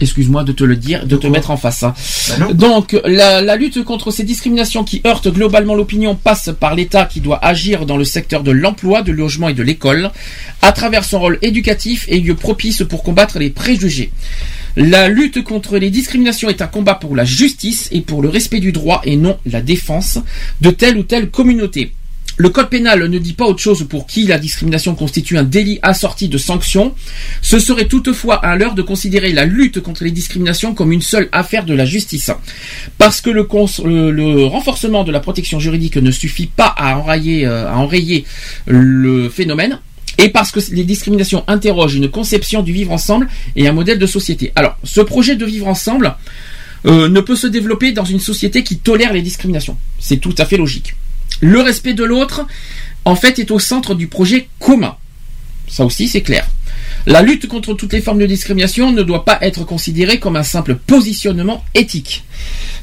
excuse-moi 0.00 0.44
de 0.44 0.52
te 0.52 0.64
le 0.64 0.76
dire 0.76 1.06
de 1.06 1.16
te 1.16 1.26
mettre 1.26 1.50
en 1.50 1.56
face 1.56 1.82
hein. 1.82 1.94
Bah. 2.38 2.52
Donc, 2.52 2.98
la, 3.04 3.40
la 3.40 3.56
lutte 3.56 3.84
contre 3.84 4.10
ces 4.10 4.24
discriminations 4.24 4.84
qui 4.84 5.00
heurtent 5.06 5.28
globalement 5.28 5.74
l'opinion 5.74 6.14
passe 6.14 6.50
par 6.58 6.74
l'État 6.74 7.04
qui 7.04 7.20
doit 7.20 7.44
agir 7.44 7.86
dans 7.86 7.96
le 7.96 8.04
secteur 8.04 8.42
de 8.42 8.50
l'emploi, 8.50 9.02
du 9.02 9.12
logement 9.12 9.48
et 9.48 9.54
de 9.54 9.62
l'école, 9.62 10.10
à 10.60 10.72
travers 10.72 11.04
son 11.04 11.20
rôle 11.20 11.38
éducatif 11.42 12.06
et 12.08 12.20
lieu 12.20 12.34
propice 12.34 12.82
pour 12.88 13.02
combattre 13.02 13.38
les 13.38 13.50
préjugés. 13.50 14.12
La 14.76 15.08
lutte 15.08 15.44
contre 15.44 15.76
les 15.76 15.90
discriminations 15.90 16.48
est 16.48 16.62
un 16.62 16.66
combat 16.66 16.94
pour 16.94 17.14
la 17.14 17.24
justice 17.24 17.88
et 17.92 18.00
pour 18.00 18.22
le 18.22 18.30
respect 18.30 18.60
du 18.60 18.72
droit 18.72 19.02
et 19.04 19.16
non 19.16 19.38
la 19.44 19.60
défense 19.60 20.18
de 20.60 20.70
telle 20.70 20.96
ou 20.96 21.02
telle 21.02 21.30
communauté. 21.30 21.92
Le 22.42 22.48
code 22.50 22.70
pénal 22.70 23.06
ne 23.06 23.18
dit 23.20 23.34
pas 23.34 23.46
autre 23.46 23.60
chose 23.60 23.86
pour 23.88 24.08
qui 24.08 24.24
la 24.26 24.36
discrimination 24.36 24.96
constitue 24.96 25.38
un 25.38 25.44
délit 25.44 25.78
assorti 25.82 26.28
de 26.28 26.38
sanctions. 26.38 26.92
Ce 27.40 27.60
serait 27.60 27.86
toutefois 27.86 28.44
à 28.44 28.56
l'heure 28.56 28.74
de 28.74 28.82
considérer 28.82 29.30
la 29.32 29.44
lutte 29.44 29.78
contre 29.78 30.02
les 30.02 30.10
discriminations 30.10 30.74
comme 30.74 30.90
une 30.90 31.02
seule 31.02 31.28
affaire 31.30 31.64
de 31.64 31.72
la 31.72 31.84
justice. 31.84 32.32
Parce 32.98 33.20
que 33.20 33.30
le, 33.30 34.44
renforcement 34.44 35.04
de 35.04 35.12
la 35.12 35.20
protection 35.20 35.60
juridique 35.60 35.96
ne 35.98 36.10
suffit 36.10 36.48
pas 36.48 36.74
à 36.76 36.98
enrayer, 36.98 37.46
euh, 37.46 37.70
à 37.70 37.76
enrayer 37.76 38.24
le 38.66 39.28
phénomène. 39.28 39.78
Et 40.18 40.28
parce 40.28 40.50
que 40.50 40.58
les 40.72 40.82
discriminations 40.82 41.44
interrogent 41.46 41.94
une 41.94 42.10
conception 42.10 42.64
du 42.64 42.72
vivre 42.72 42.90
ensemble 42.90 43.28
et 43.54 43.68
un 43.68 43.72
modèle 43.72 44.00
de 44.00 44.06
société. 44.06 44.50
Alors, 44.56 44.76
ce 44.82 45.00
projet 45.00 45.36
de 45.36 45.44
vivre 45.44 45.68
ensemble 45.68 46.16
euh, 46.86 47.08
ne 47.08 47.20
peut 47.20 47.36
se 47.36 47.46
développer 47.46 47.92
dans 47.92 48.04
une 48.04 48.18
société 48.18 48.64
qui 48.64 48.78
tolère 48.78 49.12
les 49.12 49.22
discriminations. 49.22 49.76
C'est 50.00 50.16
tout 50.16 50.34
à 50.38 50.44
fait 50.44 50.56
logique. 50.56 50.96
Le 51.42 51.60
respect 51.60 51.92
de 51.92 52.04
l'autre, 52.04 52.46
en 53.04 53.16
fait, 53.16 53.40
est 53.40 53.50
au 53.50 53.58
centre 53.58 53.96
du 53.96 54.06
projet 54.06 54.48
commun. 54.60 54.94
Ça 55.66 55.84
aussi, 55.84 56.06
c'est 56.06 56.22
clair. 56.22 56.46
La 57.04 57.20
lutte 57.20 57.48
contre 57.48 57.74
toutes 57.74 57.92
les 57.92 58.00
formes 58.00 58.20
de 58.20 58.26
discrimination 58.26 58.92
ne 58.92 59.02
doit 59.02 59.24
pas 59.24 59.38
être 59.40 59.64
considérée 59.64 60.20
comme 60.20 60.36
un 60.36 60.44
simple 60.44 60.76
positionnement 60.76 61.64
éthique. 61.74 62.22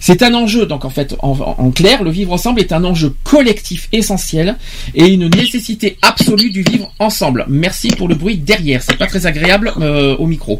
C'est 0.02 0.24
un 0.24 0.34
enjeu, 0.34 0.66
donc 0.66 0.84
en 0.84 0.90
fait, 0.90 1.16
en, 1.20 1.72
clair, 1.72 2.04
le 2.04 2.12
vivre 2.12 2.34
ensemble 2.34 2.60
est 2.60 2.74
un 2.74 2.84
enjeu 2.84 3.16
collectif 3.24 3.88
essentiel 3.94 4.58
et 4.94 5.08
une 5.08 5.30
nécessité 5.30 5.98
absolue 6.02 6.50
du 6.50 6.64
vivre 6.64 6.94
ensemble. 7.00 7.46
Merci 7.48 7.90
pour 7.90 8.10
le 8.10 8.16
bruit 8.16 8.36
derrière, 8.36 8.84
c'est 8.84 8.98
pas 8.98 9.08
très 9.08 9.26
agréable 9.26 9.72
euh, 9.80 10.18
au 10.18 10.28
micro. 10.28 10.60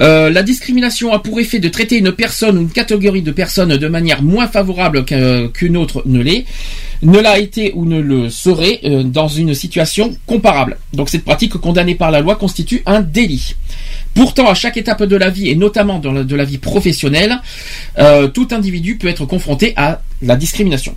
Euh, 0.00 0.30
la 0.30 0.42
discrimination 0.42 1.12
a 1.12 1.18
pour 1.18 1.40
effet 1.40 1.58
de 1.58 1.68
traiter 1.68 1.98
une 1.98 2.12
personne 2.12 2.56
ou 2.56 2.62
une 2.62 2.70
catégorie 2.70 3.22
de 3.22 3.32
personnes 3.32 3.76
de 3.76 3.88
manière 3.88 4.22
moins 4.22 4.48
favorable 4.48 5.04
qu'un- 5.04 5.48
qu'une 5.48 5.76
autre 5.76 6.02
ne 6.06 6.22
l'est, 6.22 6.46
ne 7.02 7.18
l'a 7.18 7.38
été 7.38 7.72
ou 7.74 7.84
ne 7.84 8.00
le 8.00 8.30
serait 8.30 8.80
euh, 8.84 9.02
dans 9.02 9.28
une 9.28 9.54
situation 9.54 10.16
comparable. 10.26 10.78
Donc 10.94 11.10
cette 11.10 11.24
pratique 11.24 11.52
condamnée 11.54 11.94
par 11.96 12.10
la 12.10 12.20
loi 12.20 12.36
constitue 12.36 12.82
un 12.86 13.00
délit. 13.00 13.54
Pourtant, 14.14 14.48
à 14.48 14.54
chaque 14.54 14.76
étape 14.76 15.02
de 15.04 15.16
la 15.16 15.30
vie, 15.30 15.50
et 15.50 15.54
notamment 15.54 15.98
de 15.98 16.34
la 16.36 16.44
vie 16.44 16.58
professionnelle, 16.58 17.40
euh, 17.98 18.26
tout 18.28 18.48
individu 18.52 18.96
peut 18.96 19.08
être 19.08 19.24
confronté 19.26 19.72
à 19.76 20.00
la 20.22 20.36
discrimination. 20.36 20.94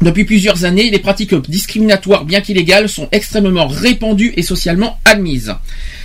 Depuis 0.00 0.24
plusieurs 0.24 0.64
années, 0.64 0.90
les 0.90 0.98
pratiques 0.98 1.34
discriminatoires, 1.48 2.24
bien 2.24 2.40
qu'illégales, 2.40 2.88
sont 2.88 3.08
extrêmement 3.12 3.66
répandues 3.66 4.32
et 4.36 4.42
socialement 4.42 4.98
admises. 5.04 5.54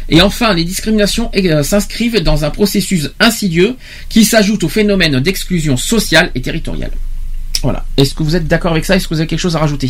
Et 0.09 0.21
enfin, 0.21 0.53
les 0.53 0.63
discriminations 0.63 1.29
euh, 1.35 1.63
s'inscrivent 1.63 2.19
dans 2.21 2.43
un 2.45 2.49
processus 2.49 3.09
insidieux 3.19 3.75
qui 4.09 4.25
s'ajoute 4.25 4.63
au 4.63 4.69
phénomène 4.69 5.19
d'exclusion 5.19 5.77
sociale 5.77 6.31
et 6.35 6.41
territoriale. 6.41 6.91
Voilà. 7.61 7.85
Est-ce 7.97 8.13
que 8.15 8.23
vous 8.23 8.35
êtes 8.35 8.47
d'accord 8.47 8.71
avec 8.71 8.85
ça? 8.85 8.95
Est-ce 8.95 9.07
que 9.07 9.13
vous 9.13 9.19
avez 9.19 9.27
quelque 9.27 9.39
chose 9.39 9.55
à 9.55 9.59
rajouter? 9.59 9.89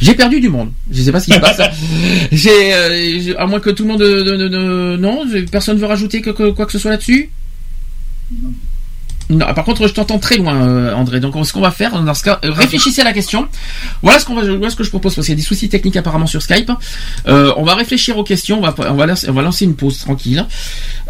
J'ai 0.00 0.14
perdu 0.14 0.40
du 0.40 0.48
monde. 0.48 0.72
Je 0.90 1.02
sais 1.02 1.12
pas 1.12 1.20
ce 1.20 1.26
qui 1.26 1.32
se 1.32 1.38
passe. 1.38 1.60
J'ai, 2.32 2.74
euh, 2.74 3.34
à 3.38 3.46
moins 3.46 3.60
que 3.60 3.70
tout 3.70 3.84
le 3.84 3.90
monde, 3.90 4.02
ne- 4.02 4.36
ne- 4.36 4.48
ne- 4.48 4.96
non, 4.96 5.24
personne 5.50 5.78
veut 5.78 5.86
rajouter 5.86 6.20
que- 6.20 6.30
que- 6.30 6.50
quoi 6.50 6.66
que 6.66 6.72
ce 6.72 6.78
soit 6.78 6.90
là-dessus? 6.90 7.30
Non, 9.30 9.46
par 9.54 9.64
contre, 9.64 9.86
je 9.88 9.92
t'entends 9.94 10.18
très 10.18 10.36
loin, 10.36 10.54
euh, 10.66 10.94
André. 10.94 11.18
Donc, 11.20 11.34
ce 11.46 11.52
qu'on 11.52 11.60
va 11.60 11.70
faire, 11.70 12.00
dans 12.02 12.14
ce 12.14 12.22
cas, 12.22 12.40
euh, 12.44 12.52
réfléchissez 12.52 13.00
à 13.00 13.04
la 13.04 13.12
question. 13.12 13.48
Voilà 14.02 14.18
ce 14.18 14.26
que 14.76 14.84
je 14.84 14.90
propose 14.90 15.14
parce 15.14 15.26
qu'il 15.26 15.34
y 15.34 15.38
a 15.38 15.40
des 15.40 15.46
soucis 15.46 15.68
techniques 15.68 15.96
apparemment 15.96 16.26
sur 16.26 16.42
Skype. 16.42 16.70
Euh, 17.26 17.52
on 17.56 17.62
va 17.64 17.74
réfléchir 17.74 18.18
aux 18.18 18.24
questions. 18.24 18.62
On 18.62 18.94
va, 18.94 19.42
lancer, 19.42 19.64
une 19.64 19.76
pause 19.76 19.98
tranquille. 19.98 20.44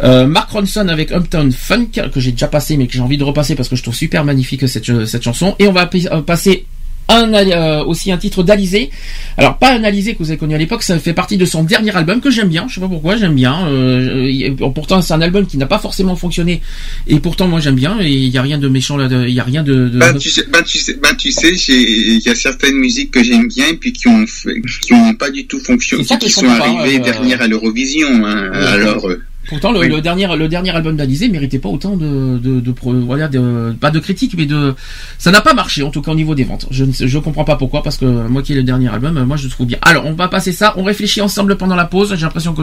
Mark 0.01 0.49
Ronson 0.51 0.87
avec 0.87 1.11
Uptown 1.11 1.51
Funk 1.51 2.09
que 2.13 2.19
j'ai 2.19 2.31
déjà 2.31 2.47
passé, 2.47 2.77
mais 2.77 2.87
que 2.87 2.93
j'ai 2.93 3.01
envie 3.01 3.17
de 3.17 3.23
repasser 3.23 3.55
parce 3.55 3.69
que 3.69 3.75
je 3.75 3.83
trouve 3.83 3.95
super 3.95 4.23
magnifique 4.23 4.67
cette, 4.67 5.23
chanson. 5.23 5.55
Et 5.59 5.67
on 5.67 5.73
va 5.73 5.85
pa- 5.85 6.21
passer 6.21 6.65
un 7.07 7.33
euh, 7.33 7.83
aussi 7.83 8.11
un 8.11 8.17
titre 8.17 8.43
d'Alizé. 8.43 8.89
Alors 9.37 9.57
pas 9.57 9.73
un 9.73 9.83
Alizé 9.83 10.13
que 10.13 10.19
vous 10.19 10.29
avez 10.31 10.37
connu 10.37 10.55
à 10.55 10.57
l'époque, 10.57 10.83
ça 10.83 10.97
fait 10.99 11.13
partie 11.13 11.37
de 11.37 11.45
son 11.45 11.63
dernier 11.63 11.95
album 11.95 12.19
que 12.21 12.31
j'aime 12.31 12.49
bien. 12.49 12.65
Je 12.69 12.75
sais 12.75 12.81
pas 12.81 12.87
pourquoi, 12.87 13.15
j'aime 13.15 13.35
bien. 13.35 13.67
Euh, 13.67 14.51
pourtant 14.73 15.01
c'est 15.01 15.13
un 15.13 15.21
album 15.21 15.45
qui 15.45 15.57
n'a 15.57 15.65
pas 15.67 15.79
forcément 15.79 16.15
fonctionné 16.15 16.61
et 17.07 17.19
pourtant 17.19 17.47
moi 17.47 17.59
j'aime 17.59 17.75
bien 17.75 17.97
et 18.01 18.09
il 18.11 18.29
y 18.29 18.37
a 18.37 18.41
rien 18.41 18.57
de 18.57 18.67
méchant 18.67 18.97
là, 18.97 19.07
il 19.27 19.33
y 19.33 19.39
a 19.39 19.43
rien 19.43 19.63
de. 19.63 19.89
de- 19.89 19.99
Bah 19.99 20.13
tu 20.13 20.29
sais, 20.29 20.45
bah, 20.51 20.61
tu 20.63 20.77
sais, 20.79 20.95
bah, 21.01 21.09
tu 21.17 21.31
sais, 21.31 21.55
j'ai- 21.55 22.15
il 22.15 22.21
y 22.25 22.29
a 22.29 22.35
certaines 22.35 22.75
musiques 22.75 23.11
que 23.11 23.23
j'aime 23.23 23.47
bien 23.47 23.67
et 23.67 23.75
puis 23.75 23.93
qui 23.93 24.07
ont 24.07 24.25
fait- 24.25 24.61
qui 24.81 24.93
ont 24.93 25.13
pas 25.13 25.29
du 25.29 25.45
tout 25.45 25.59
fonctionné, 25.59 26.03
qui 26.27 26.29
sont 26.31 26.41
arrivées 26.63 26.99
euh, 26.99 27.03
dernières 27.03 27.41
à 27.41 27.47
l'Eurovision. 27.47 28.07
hein. 28.25 28.51
Alors, 28.53 29.09
euh, 29.09 29.21
Pourtant, 29.47 29.71
le, 29.71 29.79
Oui. 29.79 29.89
le 29.89 30.01
dernier, 30.01 30.27
le 30.35 30.47
dernier 30.47 30.71
album 30.71 30.95
d'Alizé 30.95 31.27
méritait 31.29 31.59
pas 31.59 31.69
autant 31.69 31.95
de, 31.97 32.37
de, 32.37 32.59
de, 32.59 32.71
pro- 32.71 32.93
voilà, 32.93 33.27
de- 33.27 33.75
pas 33.79 33.91
de 33.91 33.99
critiques, 33.99 34.33
mais 34.37 34.45
de, 34.45 34.73
ça 35.17 35.31
n'a 35.31 35.41
pas 35.41 35.53
marché, 35.53 35.83
en 35.83 35.89
tout 35.91 36.01
cas 36.01 36.11
au 36.11 36.15
niveau 36.15 36.35
des 36.35 36.43
ventes. 36.43 36.65
Je 36.71 36.83
ne 36.85 36.91
je 36.91 37.17
comprends 37.19 37.43
pas 37.45 37.55
pourquoi, 37.55 37.83
parce 37.83 37.97
que 37.97 38.05
moi 38.05 38.41
qui 38.41 38.53
est 38.53 38.55
le 38.55 38.63
dernier 38.63 38.89
album, 38.89 39.23
moi 39.23 39.37
je 39.37 39.43
le 39.45 39.49
trouve 39.49 39.67
bien. 39.67 39.77
Alors, 39.81 40.05
on 40.05 40.13
va 40.13 40.27
passer 40.27 40.51
ça, 40.51 40.73
on 40.77 40.83
réfléchit 40.83 41.21
ensemble 41.21 41.57
pendant 41.57 41.75
la 41.75 41.85
pause. 41.85 42.15
J'ai 42.15 42.21
l'impression 42.25 42.53
que 42.53 42.61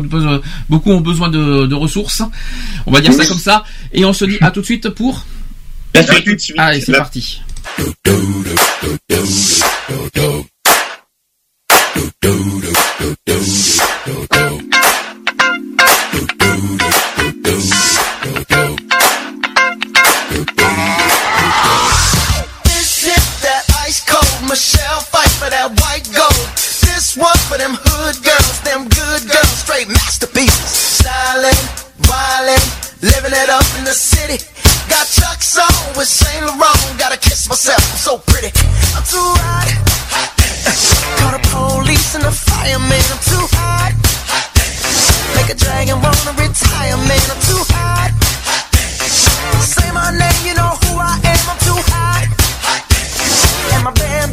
beaucoup 0.69 0.91
ont 0.91 1.01
besoin 1.01 1.29
de, 1.29 1.67
de 1.67 1.75
ressources. 1.75 2.23
On 2.87 2.91
va 2.91 3.01
dire 3.01 3.13
ça 3.13 3.27
comme 3.27 3.39
ça. 3.39 3.65
Et 3.93 4.05
on 4.05 4.13
se 4.13 4.25
dit 4.25 4.39
à 4.41 4.51
tout 4.51 4.61
de 4.61 4.67
suite 4.67 4.89
pour, 4.91 5.25
La 5.95 6.03
suite. 6.03 6.53
allez, 6.59 6.81
c'est 6.81 6.93
parti. 6.93 7.41
Michelle 24.53 25.01
fight 25.01 25.33
for 25.41 25.49
that 25.49 25.73
white 25.81 26.05
gold. 26.13 26.45
This 26.85 27.17
one 27.17 27.41
for 27.49 27.57
them 27.57 27.73
hood 27.73 28.21
girls, 28.21 28.61
them 28.69 28.85
good 28.85 29.25
girls, 29.25 29.49
straight 29.65 29.89
masterpieces. 29.89 31.01
Stylin', 31.01 31.57
wildin', 32.05 32.61
living 33.01 33.33
it 33.33 33.49
up 33.49 33.65
in 33.81 33.89
the 33.89 33.97
city. 33.97 34.45
Got 34.93 35.09
Chuck's 35.09 35.57
on 35.57 35.97
with 35.97 36.05
Saint 36.05 36.45
Laurent. 36.45 36.77
Gotta 37.01 37.17
kiss 37.17 37.49
myself, 37.49 37.81
I'm 37.81 37.97
so 37.97 38.21
pretty. 38.29 38.53
I'm 38.93 39.01
too 39.09 39.25
hot. 39.41 39.73
Call 41.17 41.33
the 41.33 41.41
police 41.49 42.13
and 42.13 42.29
the 42.29 42.35
fireman. 42.37 43.01
I'm 43.09 43.23
too 43.25 43.49
hot. 43.57 43.97
Make 45.33 45.49
a 45.49 45.57
dragon 45.57 45.97
wanna 46.05 46.37
retire, 46.37 47.01
man. 47.09 47.25
I'm 47.25 47.41
too 47.41 47.63
hot. 47.73 48.13
Say 49.65 49.89
my 49.97 50.13
name, 50.13 50.41
you 50.45 50.53
know 50.53 50.77
who 50.85 51.01
I 51.01 51.17
am. 51.25 51.41
I'm 51.49 51.61
too 51.65 51.81
hot. 51.89 52.42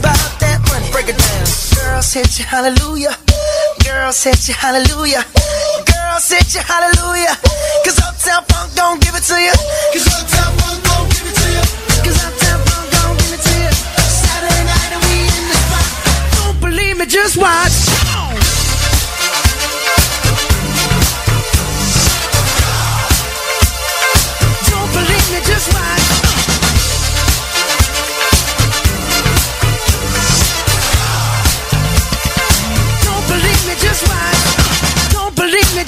Band 0.02 0.20
that 0.40 0.60
money. 0.70 0.88
Break 0.92 1.10
it 1.10 1.18
down. 1.18 1.46
Girls 1.76 2.14
hit 2.14 2.40
you, 2.40 2.46
hallelujah. 2.46 3.16
Girls 3.86 4.24
hit 4.24 4.48
you, 4.48 4.54
hallelujah. 4.54 5.24
Girls 5.86 6.30
hit 6.30 6.56
you, 6.56 6.62
hallelujah. 6.62 7.36
Cause 7.84 8.00
Uptown 8.00 8.44
Funk 8.50 8.74
don't 8.76 9.00
give 9.02 9.16
it 9.16 9.24
to 9.24 9.38
you. 9.40 9.54
Cause 9.94 10.08
Uptown 10.08 10.52
Funk 10.60 10.80
don't 10.84 11.08
give 11.12 11.26
it 11.28 11.36
to 11.36 11.48
you. 11.56 11.64
Cause 12.06 12.18
Uptown 12.24 12.60
Funk 12.68 12.86
don't 12.96 13.16
give 13.20 13.34
it 13.36 13.42
to 13.44 13.54
you. 13.60 13.72
Saturday 13.98 14.64
night 14.68 14.92
and 14.96 15.02
we 15.08 15.18
in 15.28 15.44
the 15.52 15.58
spot. 15.68 15.90
Don't 16.38 16.58
believe 16.62 16.98
me, 16.98 17.06
just 17.06 17.38
watch. 17.38 18.19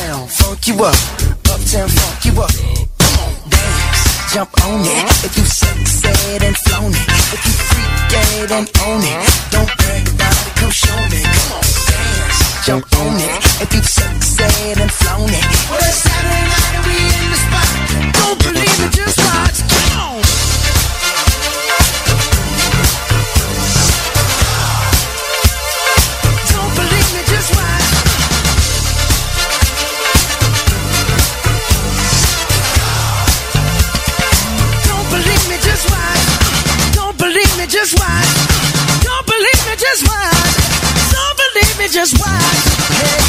Uptown 0.00 0.28
funk 0.28 0.66
you 0.66 0.74
up, 0.82 0.96
uptown, 1.52 1.88
funk 1.88 2.24
you 2.24 2.32
up. 2.40 2.50
Come 2.96 3.16
on, 3.20 3.34
dance, 3.50 4.32
jump 4.32 4.48
on 4.64 4.80
it. 4.80 5.04
If 5.28 5.36
you 5.36 5.44
sexed 5.44 6.06
and 6.40 6.56
flown 6.56 6.88
it, 6.88 7.08
if 7.36 7.44
you 7.44 7.52
freak 7.68 7.92
dead 8.08 8.50
and 8.50 8.66
own 8.80 9.04
it, 9.04 9.28
don't 9.52 9.68
brag 9.76 10.08
about 10.08 10.40
it, 10.40 10.56
come 10.56 10.70
show 10.70 10.96
me. 11.12 11.20
Come 11.20 11.52
on, 11.52 11.64
dance, 11.84 12.64
jump 12.64 12.88
on 12.96 13.12
it. 13.20 13.44
If 13.60 13.74
you 13.74 13.82
sexed 13.82 14.40
and 14.40 14.90
flown 14.90 15.28
it, 15.28 15.44
well 15.68 15.84
it's 15.84 16.00
Saturday 16.00 16.48
night 16.48 16.80
and 16.80 16.86
we 16.88 16.96
in 16.96 17.26
the 17.28 17.36
spot. 17.44 17.68
Don't 18.16 18.38
believe 18.40 18.80
it, 18.80 18.92
just 18.96 19.18
watch. 19.20 19.60
Come 19.68 20.00
on. 20.00 20.49
me 41.80 41.88
just 41.88 42.18
watch. 42.20 42.30
Hey. 42.98 43.19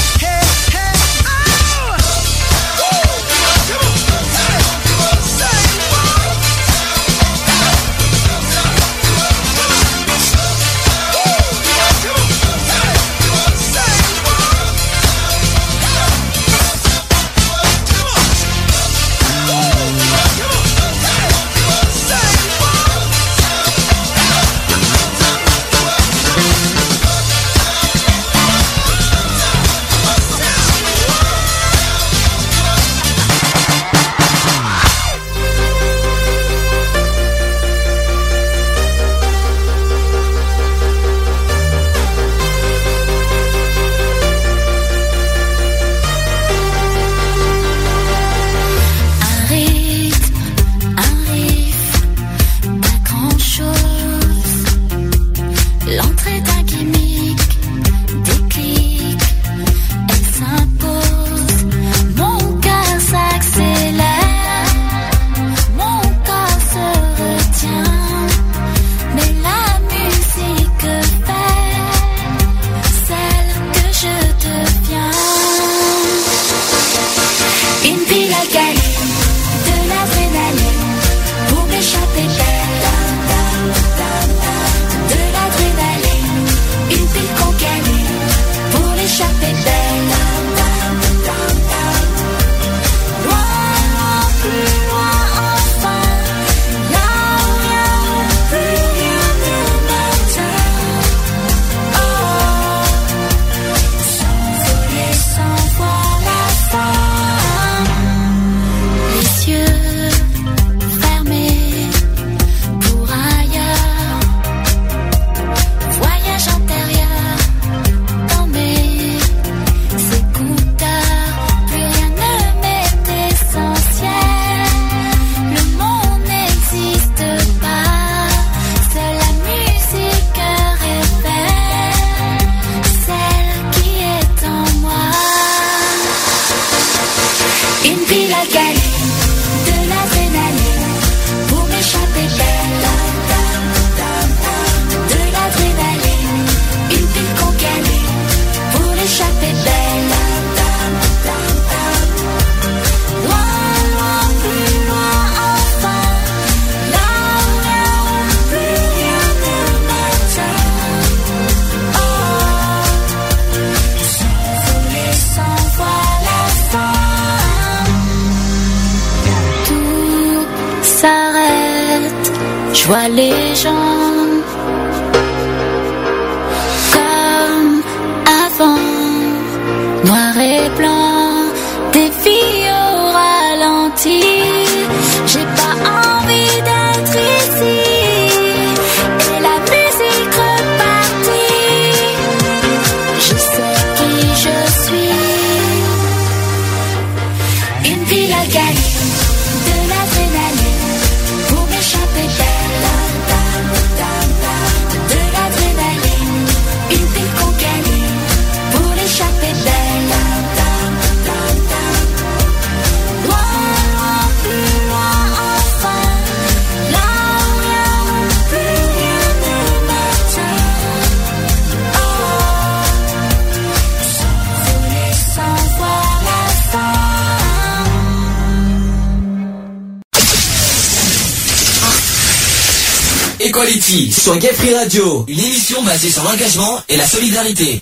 sur 234.22 234.38
Gay 234.38 234.54
Free 234.54 234.76
Radio, 234.76 235.26
une 235.28 235.40
émission 235.40 235.82
basée 235.84 236.12
sur 236.12 236.24
l'engagement 236.24 236.78
et 236.88 236.96
la 236.96 237.08
solidarité. 237.08 237.82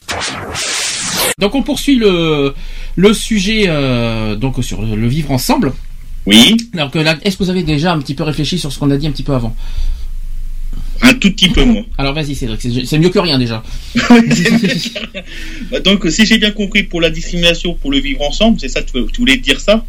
Donc 1.38 1.54
on 1.54 1.64
poursuit 1.64 1.96
le, 1.96 2.54
le 2.96 3.14
sujet 3.14 3.66
euh, 3.68 4.38
donc 4.38 4.64
sur 4.64 4.82
le 4.82 5.08
vivre 5.10 5.32
ensemble. 5.32 5.74
Oui. 6.26 6.56
Est-ce 7.24 7.36
que 7.36 7.44
vous 7.44 7.50
avez 7.50 7.64
déjà 7.64 7.92
un 7.92 8.00
petit 8.00 8.14
peu 8.16 8.24
réfléchi 8.24 8.58
sur 8.58 8.72
ce 8.72 8.80
qu'on 8.80 8.90
a 8.90 8.96
dit 8.96 9.08
un 9.08 9.12
petit 9.12 9.24
peu 9.24 9.34
avant? 9.34 9.54
Un 11.02 11.14
tout 11.16 11.30
petit 11.32 11.50
peu 11.50 11.66
moins. 11.66 11.84
Alors 11.98 12.14
vas-y 12.14 12.36
Cédric, 12.36 12.62
c'est 12.86 13.00
mieux 13.00 13.10
que 13.10 13.20
rien 13.20 13.38
déjà. 13.38 13.62
Bah, 15.72 15.82
donc 15.82 16.08
si 16.10 16.26
j'ai 16.26 16.38
bien 16.38 16.52
compris, 16.52 16.84
pour 16.84 17.02
la 17.02 17.10
discrimination, 17.10 17.74
pour 17.74 17.92
le 17.92 18.00
vivre 18.00 18.22
ensemble, 18.22 18.62
c'est 18.62 18.70
ça, 18.70 18.82
tu 18.82 19.04
voulais 19.18 19.36
dire 19.36 19.60
ça? 19.60 19.84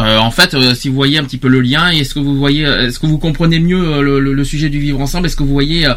Euh, 0.00 0.16
en 0.18 0.30
fait, 0.30 0.54
euh, 0.54 0.74
si 0.76 0.88
vous 0.88 0.94
voyez 0.94 1.18
un 1.18 1.24
petit 1.24 1.38
peu 1.38 1.48
le 1.48 1.60
lien, 1.60 1.90
est-ce 1.90 2.14
que 2.14 2.20
vous 2.20 2.36
voyez, 2.36 2.64
euh, 2.64 2.86
est-ce 2.86 3.00
que 3.00 3.06
vous 3.06 3.18
comprenez 3.18 3.58
mieux 3.58 3.82
euh, 3.94 4.00
le, 4.00 4.20
le- 4.20 4.32
le 4.32 4.44
sujet 4.44 4.68
du 4.68 4.78
vivre 4.78 5.00
ensemble? 5.00 5.26
Est-ce 5.26 5.34
que 5.34 5.42
vous 5.42 5.52
voyez 5.52 5.86
euh, 5.86 5.94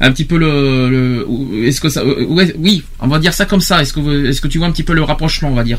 un 0.00 0.10
petit 0.10 0.24
peu 0.24 0.36
le, 0.38 0.88
le- 0.90 1.64
est-ce 1.68 1.80
que 1.80 1.88
ça, 1.88 2.00
euh, 2.00 2.24
ouais, 2.26 2.52
oui, 2.58 2.82
on 2.98 3.06
va 3.06 3.20
dire 3.20 3.32
ça 3.32 3.44
comme 3.46 3.60
ça. 3.60 3.80
Est-ce 3.80 3.92
que, 3.92 4.26
est-ce 4.28 4.40
que 4.40 4.48
tu 4.48 4.58
vois 4.58 4.66
un 4.66 4.72
petit 4.72 4.82
peu 4.82 4.92
le 4.94 5.02
rapprochement, 5.04 5.50
on 5.50 5.54
va 5.54 5.62
dire? 5.62 5.78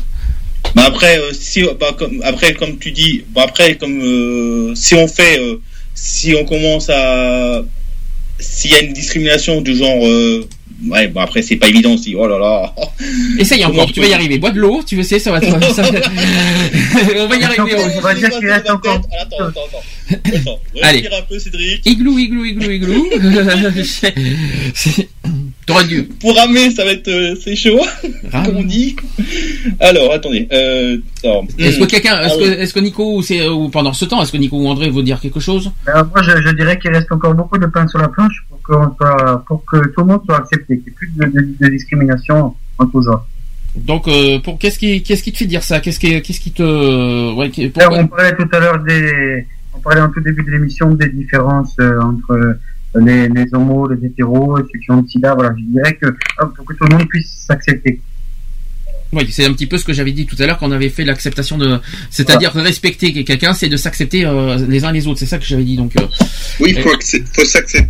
Bah 0.74 0.84
après, 0.86 1.20
si, 1.38 1.64
bah, 1.78 1.94
comme, 1.98 2.22
après, 2.24 2.54
comme 2.54 2.78
tu 2.78 2.92
dis, 2.92 3.24
bah, 3.34 3.42
après, 3.44 3.76
comme 3.76 4.72
si 4.74 4.94
on 4.94 5.06
fait, 5.06 5.38
si 5.94 6.34
on 6.34 6.44
commence 6.46 6.88
à, 6.88 7.62
s'il 8.40 8.70
y 8.70 8.74
a 8.74 8.80
une 8.80 8.94
discrimination 8.94 9.60
du 9.60 9.76
genre, 9.76 10.02
ouais, 10.88 11.08
bon 11.08 11.20
après 11.20 11.42
c'est 11.42 11.56
pas 11.56 11.68
évident 11.68 11.94
aussi. 11.94 12.14
Oh 12.16 12.26
là 12.26 12.38
là. 12.38 12.74
Essaye 13.38 13.60
Comment 13.62 13.74
encore, 13.74 13.92
tu 13.92 14.00
vas 14.00 14.06
y 14.06 14.12
arriver. 14.14 14.38
Bois 14.38 14.50
de 14.50 14.60
l'eau, 14.60 14.82
tu 14.86 14.94
veux 14.96 15.00
essayer, 15.02 15.18
ça 15.20 15.32
va. 15.32 15.40
Te... 15.40 15.46
ça 15.46 15.52
on 17.18 17.26
va 17.26 17.36
y 17.36 17.44
arriver. 17.44 17.76
On 17.96 18.00
va 18.00 18.14
dire 18.14 18.30
qu'il 18.30 18.48
reste 18.48 18.70
encore. 18.70 19.00
Attends, 19.20 19.36
attends, 19.40 19.60
attends. 19.68 20.28
attends. 20.36 20.60
Allez. 20.82 21.00
Respire 21.00 21.18
un 21.18 21.22
peu, 21.22 21.38
Cédric. 21.38 21.86
Igloo, 21.86 22.18
igloo, 22.18 22.44
igloo, 22.44 22.70
igloo. 22.70 23.06
T'aurais 25.66 25.84
dû. 25.84 26.04
Pour 26.04 26.36
ramer, 26.36 26.70
ça 26.70 26.84
va 26.84 26.92
être, 26.92 27.08
euh, 27.08 27.34
c'est 27.42 27.56
chaud, 27.56 27.80
comme 28.30 28.58
on 28.58 28.62
dit. 28.62 28.94
Alors, 29.80 30.12
attendez. 30.12 30.46
Euh, 30.52 30.98
Est-ce 31.58 31.80
que 31.80 31.84
quelqu'un, 31.86 32.20
est-ce 32.20 32.34
Ah 32.34 32.38
que, 32.38 32.42
oui. 32.44 32.54
est-ce 32.60 32.72
que 32.72 32.78
Nico 32.78 33.16
ou 33.16 33.22
c'est 33.22 33.48
ou 33.48 33.68
pendant 33.68 33.92
ce 33.92 34.04
temps, 34.04 34.22
est-ce 34.22 34.30
que 34.30 34.36
Nico 34.36 34.56
ou 34.58 34.68
André 34.68 34.90
veut 34.90 35.02
dire 35.02 35.18
quelque 35.20 35.40
chose? 35.40 35.72
Alors, 35.86 36.06
moi, 36.06 36.22
je, 36.22 36.30
je 36.40 36.54
dirais 36.54 36.78
qu'il 36.78 36.92
reste 36.92 37.10
encore 37.10 37.34
beaucoup 37.34 37.58
de 37.58 37.66
pain 37.66 37.88
sur 37.88 37.98
la 37.98 38.06
planche 38.08 38.44
pour, 38.66 38.78
qu'on 38.78 38.96
soit, 38.96 39.44
pour 39.46 39.64
que 39.64 39.76
tout 39.88 40.00
le 40.00 40.06
monde 40.06 40.20
soit 40.26 40.38
accepté, 40.38 40.78
qu'il 40.78 40.84
n'y 40.84 40.88
ait 40.88 40.92
plus 40.92 41.10
de, 41.16 41.24
de- 41.26 41.54
de 41.60 41.68
discrimination 41.68 42.54
en 42.78 42.86
tout 42.86 43.02
genre. 43.02 43.26
Donc, 43.76 44.08
euh, 44.08 44.38
pour 44.40 44.58
qu'est-ce 44.58 44.78
qui, 44.78 45.02
qu'est-ce 45.02 45.22
qui 45.22 45.32
te 45.32 45.38
fait 45.38 45.44
dire 45.46 45.62
ça? 45.62 45.80
Qu'est-ce 45.80 46.00
qui, 46.00 46.20
qu'est-ce 46.22 46.40
qui 46.40 46.50
te, 46.52 47.34
ouais, 47.34 47.50
qui- 47.50 47.70
Alors, 47.76 47.98
on 47.98 48.06
parlait 48.06 48.34
tout 48.34 48.48
à 48.52 48.58
l'heure 48.60 48.82
des, 48.82 49.46
on 49.74 49.80
parlait 49.80 50.00
en 50.00 50.08
tout 50.10 50.20
début 50.20 50.42
de 50.44 50.50
l'émission 50.50 50.94
des 50.94 51.08
différences 51.10 51.74
euh, 51.80 52.00
entre 52.00 52.32
euh, 52.32 52.54
les, 53.00 53.28
les 53.28 53.54
homos, 53.54 53.88
les 53.88 54.06
hétéros, 54.06 54.58
et 54.58 54.62
ceux 54.72 54.78
qui 54.78 54.90
ont 54.90 55.02
le 55.02 55.06
sida. 55.06 55.34
Voilà, 55.34 55.54
je 55.58 55.62
dirais 55.64 55.94
que 55.94 56.06
pour 56.56 56.64
que 56.64 56.72
tout 56.74 56.84
le 56.84 56.96
monde 56.96 57.08
puisse 57.08 57.44
s'accepter. 57.46 58.00
Oui, 59.16 59.26
c'est 59.30 59.44
un 59.46 59.52
petit 59.54 59.66
peu 59.66 59.78
ce 59.78 59.84
que 59.84 59.92
j'avais 59.94 60.12
dit 60.12 60.26
tout 60.26 60.36
à 60.38 60.46
l'heure 60.46 60.58
quand 60.58 60.68
on 60.68 60.72
avait 60.72 60.90
fait 60.90 61.04
l'acceptation 61.04 61.56
de, 61.56 61.78
c'est-à-dire 62.10 62.52
respecter 62.52 63.12
quelqu'un, 63.24 63.54
c'est 63.54 63.68
de 63.68 63.76
s'accepter 63.78 64.26
euh, 64.26 64.58
les 64.68 64.84
uns 64.84 64.92
les 64.92 65.06
autres. 65.06 65.18
C'est 65.20 65.26
ça 65.26 65.38
que 65.38 65.44
j'avais 65.46 65.64
dit. 65.64 65.76
Donc, 65.76 65.92
euh, 65.96 66.02
Oui, 66.60 66.74
il 66.76 66.82
faut, 66.82 66.90
faut 67.32 67.44
s'accepter. 67.46 67.88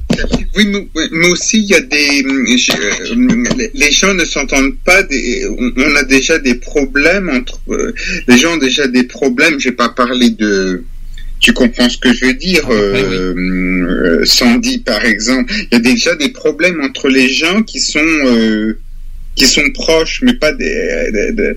Oui, 0.56 0.66
mais, 1.12 1.26
aussi, 1.28 1.58
il 1.58 1.64
y 1.64 1.74
a 1.74 1.80
des. 1.80 2.22
je- 2.56 2.72
euh, 2.72 3.66
les- 3.74 3.90
gens 3.90 4.14
ne 4.14 4.24
s'entendent 4.24 4.76
pas. 4.84 5.02
Des, 5.02 5.46
on, 5.76 5.94
a 5.96 6.04
déjà 6.04 6.38
des 6.38 6.54
problèmes 6.54 7.28
entre. 7.30 7.58
les 8.28 8.38
gens 8.38 8.54
ont 8.54 8.58
déjà 8.58 8.86
des 8.86 9.02
problèmes. 9.04 9.58
Je 9.58 9.70
vais 9.70 9.74
pas 9.74 9.88
parler 9.88 10.30
de. 10.30 10.84
Tu 11.40 11.52
comprends 11.52 11.88
ce 11.90 11.98
que 11.98 12.14
je 12.14 12.24
veux 12.26 12.34
dire, 12.34 12.64
euh, 12.70 14.24
Sandy, 14.24 14.78
par 14.78 15.04
exemple. 15.04 15.52
Il 15.54 15.68
y 15.72 15.76
a 15.76 15.80
déjà 15.80 16.14
des 16.14 16.28
problèmes 16.30 16.80
entre 16.82 17.08
les 17.08 17.28
gens 17.28 17.62
qui 17.62 17.80
sont. 17.80 17.98
euh, 18.26 18.78
qui 19.36 19.46
sont 19.46 19.68
proches, 19.74 20.20
mais 20.22 20.32
pas 20.34 20.52
des, 20.52 21.10
des- 21.12 21.54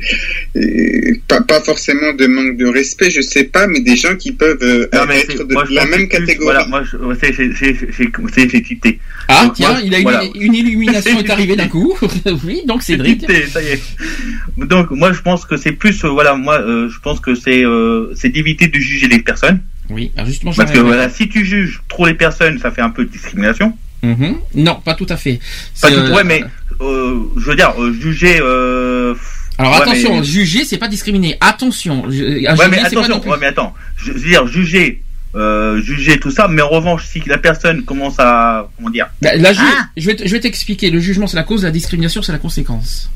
des- 0.56 1.22
pas, 1.28 1.42
pas 1.42 1.62
forcément 1.62 2.14
de 2.14 2.28
manque 2.28 2.58
de 2.58 2.66
respect, 2.68 3.10
je 3.10 3.22
sais 3.22 3.46
pas, 3.46 3.68
mais 3.68 3.80
des 3.80 3.96
gens 3.96 4.16
qui 4.18 4.34
peuvent 4.34 4.58
euh, 4.62 4.88
Non, 4.94 5.06
mais 5.08 5.22
être 5.22 5.44
de 5.46 5.54
moi, 5.54 5.64
la 5.72 5.86
même 5.86 6.08
catégorie. 6.10 6.44
Voilà, 6.44 6.68
moi, 6.68 6.84
c'est, 7.20 7.34
c'est, 7.34 7.50
c'est, 7.58 7.76
c'est, 7.96 8.10
c'est, 8.36 8.50
c'est 8.52 8.66
cité. 8.66 9.00
ah 9.30 9.46
Donc, 9.46 9.54
tiens, 9.54 9.72
moi, 9.72 9.80
il 9.84 9.96
a 9.96 9.98
une, 9.98 10.04
voilà. 10.04 10.24
une 10.36 10.54
illumination 10.54 11.18
est 11.24 11.30
arrivée 11.30 11.56
d'un 11.56 11.70
coup. 11.70 11.98
oui, 12.46 12.62
donc 12.68 12.84
Cédric. 12.84 13.22
Cité, 13.22 13.46
ça 13.48 13.62
y 13.62 13.68
est. 13.68 13.82
Donc, 14.58 14.92
moi, 14.92 15.14
je 15.14 15.22
pense 15.22 15.46
que 15.46 15.56
c'est 15.56 15.72
plus, 15.72 16.04
euh, 16.04 16.10
voilà, 16.10 16.36
moi, 16.36 16.60
euh, 16.60 16.90
je 16.90 17.00
pense 17.00 17.22
que 17.22 17.34
c'est, 17.34 17.64
euh, 17.64 18.14
c'est 18.16 18.30
d'éviter 18.30 18.68
de 18.68 18.78
juger 18.78 19.08
les 19.08 19.20
personnes. 19.20 19.62
Oui, 19.90 20.12
alors 20.18 20.28
justement, 20.28 20.52
Parce 20.54 20.72
que 20.72 20.80
voilà, 20.80 21.10
si 21.10 21.30
tu 21.30 21.46
juges 21.46 21.82
trop 21.88 22.06
les 22.06 22.14
personnes, 22.14 22.60
ça 22.60 22.70
fait 22.72 22.82
un 22.82 22.90
peu 22.92 23.06
de 23.06 23.10
discrimination. 23.10 23.74
Mhm. 24.04 24.36
Non, 24.56 24.76
pas 24.84 24.94
tout 24.94 25.08
à 25.10 25.18
fait. 25.18 25.40
Pas 25.82 25.90
tout- 25.90 25.96
euh, 25.98 26.14
ouais, 26.16 26.24
mais 26.24 26.44
euh, 26.82 27.20
je 27.38 27.46
veux 27.50 27.56
dire, 27.56 27.74
euh, 27.80 27.92
juger. 27.94 28.40
Euh, 28.42 29.14
Alors 29.58 29.74
ouais, 29.74 29.82
attention, 29.82 30.18
mais- 30.20 30.24
juger, 30.24 30.64
c'est 30.66 30.78
pas 30.78 30.88
discriminer. 30.88 31.38
Attention, 31.42 32.10
ju- 32.10 32.24
ouais, 32.24 32.34
juger, 32.40 32.56
mais 32.70 32.78
pas 32.78 32.88
attention, 32.88 33.20
plus- 33.20 33.30
ouais, 33.32 33.38
mais 33.40 33.48
attends, 33.48 33.74
je 33.98 34.12
veux 34.14 34.20
dire, 34.20 34.48
juger, 34.48 35.02
euh, 35.36 35.82
juger 35.82 36.20
tout 36.20 36.32
ça, 36.32 36.48
mais 36.48 36.62
en 36.62 36.70
revanche, 36.70 37.06
si 37.06 37.22
la 37.28 37.38
personne 37.38 37.84
commence 37.84 38.16
à, 38.20 38.70
comment 38.78 38.90
dire, 38.90 39.08
Bah, 39.22 39.36
la 39.36 39.52
ju- 39.54 39.60
Ah 39.64 39.88
je 39.98 40.06
vais, 40.12 40.40
t'expliquer. 40.40 40.90
Le 40.90 41.00
jugement, 41.00 41.28
c'est 41.28 41.36
la 41.38 41.44
cause. 41.44 41.64
La 41.64 41.72
discrimination, 41.72 42.22
c'est 42.22 42.32
la 42.32 42.38
conséquence. 42.40 43.10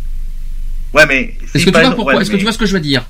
ouais, 0.94 1.06
mais 1.08 1.36
Est-ce 1.44 1.60
si 1.60 1.66
que 1.66 1.70
tu 1.70 1.72
vois 1.72 1.80
exemple- 1.82 1.96
pourquoi 1.96 2.16
ouais, 2.16 2.22
Est-ce 2.22 2.30
que 2.32 2.36
tu 2.38 2.44
vois 2.44 2.52
ce 2.52 2.58
que 2.58 2.66
je 2.66 2.74
veux 2.74 2.80
dire? 2.82 3.04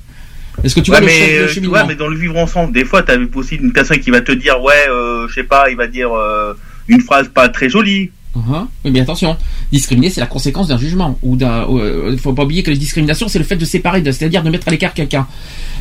Est-ce 0.62 0.76
que 0.76 0.80
tu 0.80 0.92
vois 0.92 1.00
le, 1.00 1.06
mais, 1.06 1.38
le 1.40 1.48
cheminement? 1.48 1.74
ouais, 1.74 1.84
mais 1.88 1.96
dans 1.96 2.06
le 2.06 2.16
vivre 2.16 2.36
ensemble, 2.38 2.72
des 2.72 2.84
fois, 2.84 3.02
t'as 3.02 3.16
aussi 3.34 3.56
une 3.56 3.72
personne 3.72 3.98
qui 3.98 4.10
va 4.12 4.20
te 4.20 4.30
dire, 4.30 4.62
ouais, 4.62 4.86
euh, 4.88 5.26
je 5.28 5.34
sais 5.34 5.42
pas, 5.42 5.68
il 5.68 5.76
va 5.76 5.88
dire 5.88 6.12
euh, 6.16 6.54
une 6.86 7.00
phrase 7.00 7.28
pas 7.28 7.48
très 7.48 7.68
jolie. 7.68 8.12
Uh-huh. 8.36 8.66
Mais 8.84 9.00
attention, 9.00 9.36
discriminer, 9.70 10.10
c'est 10.10 10.20
la 10.20 10.26
conséquence 10.26 10.68
d'un 10.68 10.78
jugement. 10.78 11.18
Ou 11.22 11.36
d'un. 11.36 11.66
Il 12.10 12.18
faut 12.18 12.32
pas 12.32 12.44
oublier 12.44 12.62
que 12.62 12.70
la 12.70 12.76
discrimination, 12.76 13.28
c'est 13.28 13.38
le 13.38 13.44
fait 13.44 13.56
de 13.56 13.64
séparer, 13.64 14.02
c'est-à-dire 14.04 14.42
de 14.42 14.50
mettre 14.50 14.68
à 14.68 14.70
l'écart 14.70 14.92
quelqu'un. 14.92 15.26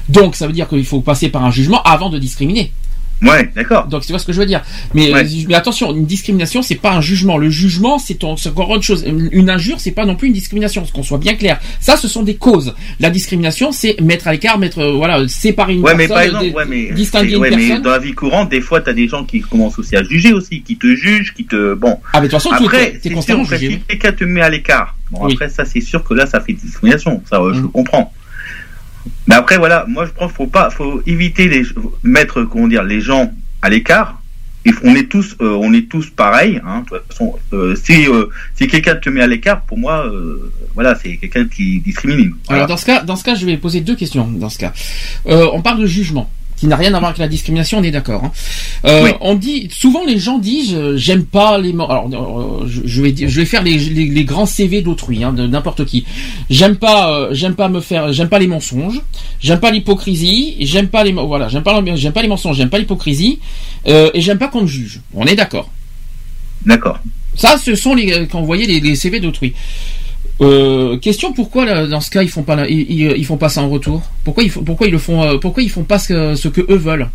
Donc, 0.09 0.35
ça 0.35 0.47
veut 0.47 0.53
dire 0.53 0.67
qu'il 0.67 0.85
faut 0.85 1.01
passer 1.01 1.29
par 1.29 1.43
un 1.43 1.51
jugement 1.51 1.81
avant 1.83 2.09
de 2.09 2.19
discriminer. 2.19 2.71
Ouais, 3.23 3.49
d'accord. 3.55 3.87
Donc, 3.87 4.03
tu 4.05 4.11
vois 4.11 4.19
ce 4.19 4.25
que 4.25 4.33
je 4.33 4.39
veux 4.39 4.45
dire. 4.45 4.61
Mais, 4.93 5.13
Ouais. 5.13 5.23
euh, 5.23 5.45
mais 5.47 5.55
attention, 5.55 5.93
une 5.95 6.05
discrimination, 6.05 6.61
c'est 6.61 6.75
pas 6.75 6.91
un 6.91 7.01
jugement. 7.01 7.37
Le 7.37 7.49
jugement, 7.49 7.97
c'est 7.97 8.23
encore 8.23 8.69
autre 8.69 8.83
chose. 8.83 9.05
Une 9.31 9.49
injure, 9.49 9.79
c'est 9.79 9.91
pas 9.91 10.05
non 10.05 10.15
plus 10.15 10.27
une 10.27 10.33
discrimination. 10.33 10.83
Qu'on 10.93 11.03
soit 11.03 11.17
bien 11.17 11.35
clair. 11.35 11.59
Ça, 11.79 11.97
ce 11.97 12.07
sont 12.07 12.23
des 12.23 12.35
causes. 12.35 12.73
La 12.99 13.09
discrimination, 13.09 13.71
c'est 13.71 13.99
mettre 14.01 14.27
à 14.27 14.31
l'écart, 14.33 14.57
mettre, 14.59 14.79
euh, 14.79 14.91
voilà, 14.93 15.27
séparer 15.27 15.75
une 15.75 15.81
Ouais, 15.81 15.95
mais 15.95 16.07
personne, 16.07 16.31
par 16.31 16.41
exemple, 16.41 16.57
ouais, 16.57 16.65
mais, 16.67 16.91
distinguer 16.93 17.33
une 17.33 17.37
ouais, 17.37 17.49
mais 17.51 17.57
personne. 17.67 17.81
dans 17.81 17.91
la 17.91 17.99
vie 17.99 18.13
courante, 18.13 18.49
des 18.49 18.61
fois, 18.61 18.81
t'as 18.81 18.93
des 18.93 19.07
gens 19.07 19.23
qui 19.23 19.41
commencent 19.41 19.79
aussi 19.79 19.95
à 19.95 20.03
juger 20.03 20.33
aussi, 20.33 20.61
qui 20.61 20.77
te 20.77 20.87
jugent, 20.95 21.33
qui 21.33 21.45
te, 21.45 21.73
bon. 21.73 21.99
Ah, 22.13 22.19
mais 22.21 22.27
de 22.27 22.31
toute 22.33 22.41
façon, 22.41 22.49
tu- 22.57 22.63
après, 22.65 22.91
t'es 22.93 22.99
c'est 23.03 23.09
constamment 23.11 23.45
sûr 23.45 23.57
jugé, 23.57 23.69
si 23.73 23.79
quelqu'un 23.87 24.11
te 24.11 24.23
met 24.23 24.41
à 24.41 24.49
l'écart, 24.49 24.95
bon, 25.11 25.25
Oui. 25.25 25.33
après, 25.33 25.49
ça, 25.49 25.65
c'est 25.65 25.81
sûr 25.81 26.03
que 26.03 26.13
là, 26.13 26.25
ça 26.25 26.39
fait 26.41 26.53
discrimination. 26.53 27.21
Ça, 27.29 27.37
euh, 27.41 27.53
je 27.53 27.61
Mm. 27.61 27.71
comprends. 27.71 28.13
Mais 29.27 29.35
après, 29.35 29.57
voilà, 29.57 29.85
moi, 29.87 30.05
je 30.05 30.11
pense 30.11 30.27
qu'il 30.27 30.37
faut 30.37 30.47
pas, 30.47 30.69
faut 30.69 31.01
éviter 31.05 31.47
les, 31.47 31.63
mettre, 32.03 32.43
comment 32.43 32.67
dire, 32.67 32.83
les 32.83 33.01
gens 33.01 33.31
à 33.61 33.69
l'écart. 33.69 34.19
Et 34.65 34.71
on 34.85 34.95
est 34.95 35.09
tous, 35.09 35.35
euh, 35.41 35.57
on 35.61 35.73
est 35.73 35.89
tous 35.89 36.09
pareils. 36.09 36.61
Hein, 36.65 36.83
de 36.89 36.97
toute 36.97 37.07
façon, 37.09 37.35
euh, 37.51 37.75
si, 37.75 38.07
euh, 38.07 38.27
si 38.55 38.67
quelqu'un 38.67 38.95
te 38.95 39.09
met 39.09 39.21
à 39.21 39.27
l'écart, 39.27 39.61
pour 39.63 39.77
moi, 39.77 40.05
euh, 40.05 40.53
voilà, 40.73 40.95
c'est 40.95 41.17
quelqu'un 41.17 41.45
qui 41.45 41.81
discrimine. 41.81 42.33
Voilà. 42.47 42.63
Alors 42.63 42.67
dans 42.69 42.77
ce 42.77 42.85
cas, 42.85 43.01
dans 43.03 43.17
ce 43.17 43.25
cas, 43.25 43.35
je 43.35 43.45
vais 43.45 43.57
poser 43.57 43.81
deux 43.81 43.95
questions. 43.97 44.25
Dans 44.25 44.49
ce 44.49 44.59
cas, 44.59 44.71
Euh, 45.27 45.49
on 45.51 45.61
parle 45.61 45.81
de 45.81 45.85
jugement, 45.85 46.29
qui 46.63 46.69
n'a 46.69 46.77
rien 46.77 46.93
à 46.93 46.99
voir 46.99 47.09
avec 47.09 47.17
la 47.19 47.27
discrimination. 47.27 47.79
On 47.79 47.83
est 47.83 47.91
d'accord. 47.91 48.23
hein. 48.23 48.31
Euh, 48.85 49.03
Oui. 49.03 49.11
On 49.19 49.35
dit 49.35 49.67
souvent 49.69 50.05
les 50.05 50.17
gens 50.17 50.37
disent 50.39 50.73
euh, 50.73 50.95
j'aime 50.95 51.25
pas 51.25 51.57
les. 51.57 51.71
Alors 51.73 52.07
euh, 52.13 52.65
je, 52.67 53.01
vais 53.01 53.13
je 53.17 53.39
vais 53.39 53.45
faire 53.45 53.63
les, 53.63 53.77
les, 53.77 54.05
les 54.05 54.23
grands 54.23 54.45
CV 54.45 54.81
d'autrui, 54.81 55.25
hein, 55.25 55.33
de 55.33 55.45
n'importe 55.45 55.83
qui. 55.83 56.05
J'aime 56.49 56.77
pas 56.77 57.27
j'aime 57.33 57.55
pas 57.55 57.67
me 57.67 57.81
faire 57.81 58.13
j'aime 58.13 58.29
pas 58.29 58.39
les 58.39 58.47
mensonges, 58.47 59.01
j'aime 59.41 59.59
pas 59.59 59.71
l'hypocrisie, 59.71 60.55
j'aime 60.61 60.87
pas 60.87 61.03
les 61.03 61.11
mo- 61.11 61.27
voilà 61.27 61.49
j'aime 61.49 61.63
pas 61.63 61.83
j'aime 61.95 62.13
pas 62.13 62.21
les 62.21 62.29
mensonges, 62.29 62.55
j'aime 62.55 62.69
pas 62.69 62.79
l'hypocrisie 62.79 63.39
euh, 63.87 64.09
et 64.13 64.21
j'aime 64.21 64.37
pas 64.37 64.47
qu'on 64.47 64.61
me 64.61 64.67
juge. 64.67 65.01
On 65.13 65.25
est 65.25 65.35
d'accord. 65.35 65.69
D'accord. 66.65 66.99
Ça, 67.35 67.57
ce 67.57 67.75
sont 67.75 67.93
les 67.93 68.25
quand 68.31 68.39
vous 68.39 68.45
voyez 68.45 68.65
les, 68.67 68.79
les 68.79 68.95
CV 68.95 69.19
d'autrui. 69.19 69.53
Euh, 70.41 70.97
question 70.97 71.31
pourquoi 71.31 71.63
là, 71.65 71.85
dans 71.85 72.01
ce 72.01 72.09
cas 72.09 72.23
ils 72.23 72.29
font 72.29 72.41
pas 72.43 72.55
la- 72.55 72.67
ils, 72.67 73.23
font 73.25 73.37
pas 73.37 73.49
ça 73.49 73.61
en 73.61 73.69
retour? 73.69 74.01
Pourquoi 74.23 74.43
ils 74.43 74.49
font 74.49 74.63
pourquoi 74.63 74.87
ils 74.87 74.91
le 74.91 74.97
font 74.97 75.21
euh, 75.23 75.37
pourquoi 75.37 75.61
ils 75.61 75.69
font 75.69 75.83
pas 75.83 75.99
ce 75.99 76.07
que, 76.07 76.35
ce 76.35 76.47
que 76.47 76.61
eux 76.61 76.75
veulent? 76.75 77.07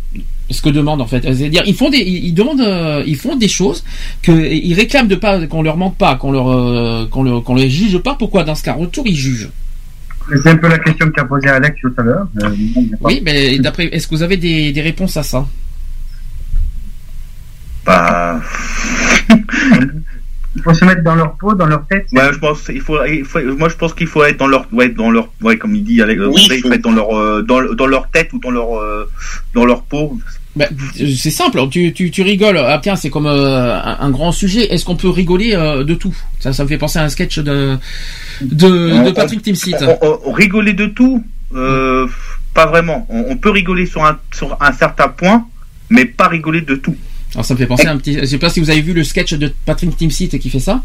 Ce 0.49 0.61
que 0.61 0.69
demandent 0.69 1.01
en 1.01 1.05
fait, 1.05 1.21
c'est-à-dire 1.21 1.63
ils 1.67 1.75
font 1.75 1.89
des 1.89 1.97
ils, 1.99 2.27
ils 2.27 2.33
demandent 2.33 2.61
euh, 2.61 3.03
ils 3.05 3.17
font 3.17 3.35
des 3.35 3.49
choses 3.49 3.83
que 4.21 4.31
ils 4.31 4.73
réclament 4.73 5.09
de 5.09 5.15
pas 5.15 5.45
qu'on 5.47 5.61
leur 5.61 5.75
mente 5.75 5.97
pas, 5.97 6.15
qu'on 6.15 6.31
leur 6.31 6.49
euh, 6.49 7.07
qu'on 7.11 7.23
leur 7.23 7.43
qu'on 7.43 7.55
les 7.55 7.69
juge 7.69 7.97
pas. 7.99 8.15
Pourquoi 8.15 8.43
dans 8.45 8.55
ce 8.55 8.63
cas 8.63 8.73
en 8.75 8.79
retour 8.79 9.05
ils 9.05 9.15
jugent? 9.17 9.49
C'est 10.43 10.49
un 10.51 10.57
peu 10.57 10.69
la 10.69 10.79
question 10.79 11.09
qu'a 11.11 11.25
posée 11.25 11.49
Alex 11.49 11.75
tout 11.81 11.91
à 11.97 12.01
l'heure. 12.03 12.27
Euh, 12.43 12.49
Oui, 13.01 13.21
mais 13.23 13.59
d'après 13.59 13.87
est-ce 13.87 14.07
que 14.07 14.15
vous 14.15 14.23
avez 14.23 14.37
des, 14.37 14.71
des 14.71 14.81
réponses 14.81 15.17
à 15.17 15.23
ça? 15.23 15.45
Bah, 17.85 18.39
Il 20.55 20.63
faut 20.63 20.73
se 20.73 20.83
mettre 20.83 21.03
dans 21.03 21.15
leur 21.15 21.35
peau, 21.37 21.53
dans 21.53 21.67
leur 21.67 21.85
tête. 21.87 22.07
Ouais, 22.11 22.33
je 22.33 22.39
pense 22.39 22.69
il 22.73 22.81
faut, 22.81 22.97
il 23.05 23.23
faut- 23.23 23.39
moi 23.57 23.69
je 23.69 23.75
pense 23.75 23.93
qu'il 23.93 24.07
faut 24.07 24.23
être 24.23 24.37
dans 24.37 24.47
leur 24.47 24.65
ouais 24.71 24.89
dans 24.89 25.11
leur 25.11 25.29
ouais 25.41 25.57
comme 25.57 25.75
il 25.75 25.83
dit 25.83 26.01
Alex, 26.01 26.19
Oui, 26.27 26.47
il 26.51 26.61
faut 26.61 26.71
être 26.73 26.81
dans 26.81 26.91
leur 26.91 27.15
euh, 27.17 27.41
dans, 27.43 27.61
dans 27.75 27.85
leur 27.85 28.09
tête 28.09 28.33
ou 28.33 28.39
dans 28.39 28.49
leur 28.51 28.75
euh, 28.77 29.07
dans 29.53 29.63
leur 29.65 29.83
peau 29.83 30.17
Bah, 30.55 30.65
c'est 30.95 31.29
simple, 31.29 31.59
tu, 31.69 31.93
tu, 31.93 32.09
tu 32.09 32.23
rigoles. 32.23 32.57
Ah 32.57 32.79
tiens, 32.81 32.95
c'est 32.95 33.11
comme 33.11 33.27
euh, 33.27 33.79
un, 33.79 33.97
un 33.99 34.09
grand 34.09 34.31
sujet. 34.31 34.73
Est-ce 34.73 34.83
qu'on 34.85 34.95
peut 34.95 35.07
rigoler 35.09 35.53
euh, 35.53 35.83
de 35.83 35.93
tout? 35.93 36.15
Ça, 36.39 36.51
ça 36.51 36.63
me 36.63 36.67
fait 36.67 36.79
penser 36.79 36.97
à 36.97 37.03
un 37.03 37.09
sketch 37.09 37.37
de 37.39 37.77
de, 38.41 39.05
de 39.05 39.11
Patrick 39.11 39.43
Timsit. 39.43 39.75
rigoler 40.25 40.73
de 40.73 40.87
tout, 40.87 41.23
euh, 41.53 42.07
pas 42.55 42.65
vraiment. 42.65 43.05
On, 43.09 43.25
on 43.29 43.37
peut 43.37 43.51
rigoler 43.51 43.85
sur 43.85 44.03
un, 44.03 44.17
sur 44.33 44.57
un 44.61 44.71
certain 44.73 45.09
point, 45.09 45.45
mais 45.91 46.05
pas 46.05 46.27
rigoler 46.27 46.61
de 46.61 46.75
tout. 46.75 46.95
Alors 47.33 47.45
ça 47.45 47.53
me 47.53 47.59
fait 47.59 47.67
penser 47.67 47.85
à 47.85 47.91
un 47.91 47.97
petit. 47.97 48.17
Je 48.19 48.25
sais 48.25 48.39
pas 48.39 48.49
si 48.49 48.59
vous 48.59 48.71
avez 48.71 48.81
vu 48.81 48.93
le 48.93 49.03
sketch 49.03 49.33
de 49.35 49.53
Patrick 49.65 49.95
Timsit 49.95 50.29
qui 50.39 50.49
fait 50.49 50.59
ça. 50.59 50.83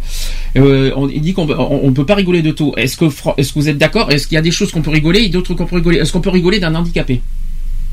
Euh, 0.56 0.92
on, 0.94 1.08
il 1.08 1.22
dit 1.22 1.32
qu'on 1.32 1.46
peut, 1.46 1.54
on, 1.58 1.86
on 1.86 1.92
peut 1.92 2.04
pas 2.04 2.14
rigoler 2.14 2.42
de 2.42 2.50
tout. 2.50 2.74
Est-ce 2.76 2.98
que 2.98 3.06
est-ce 3.38 3.52
que 3.52 3.58
vous 3.58 3.68
êtes 3.68 3.78
d'accord? 3.78 4.10
Est-ce 4.10 4.26
qu'il 4.26 4.34
y 4.34 4.38
a 4.38 4.42
des 4.42 4.50
choses 4.50 4.70
qu'on 4.70 4.82
peut 4.82 4.90
rigoler 4.90 5.20
et 5.20 5.28
d'autres 5.30 5.54
qu'on 5.54 5.64
peut 5.64 5.76
rigoler? 5.76 5.98
Est-ce 5.98 6.12
qu'on 6.12 6.20
peut 6.20 6.30
rigoler 6.30 6.60
d'un 6.60 6.74
handicapé? 6.74 7.22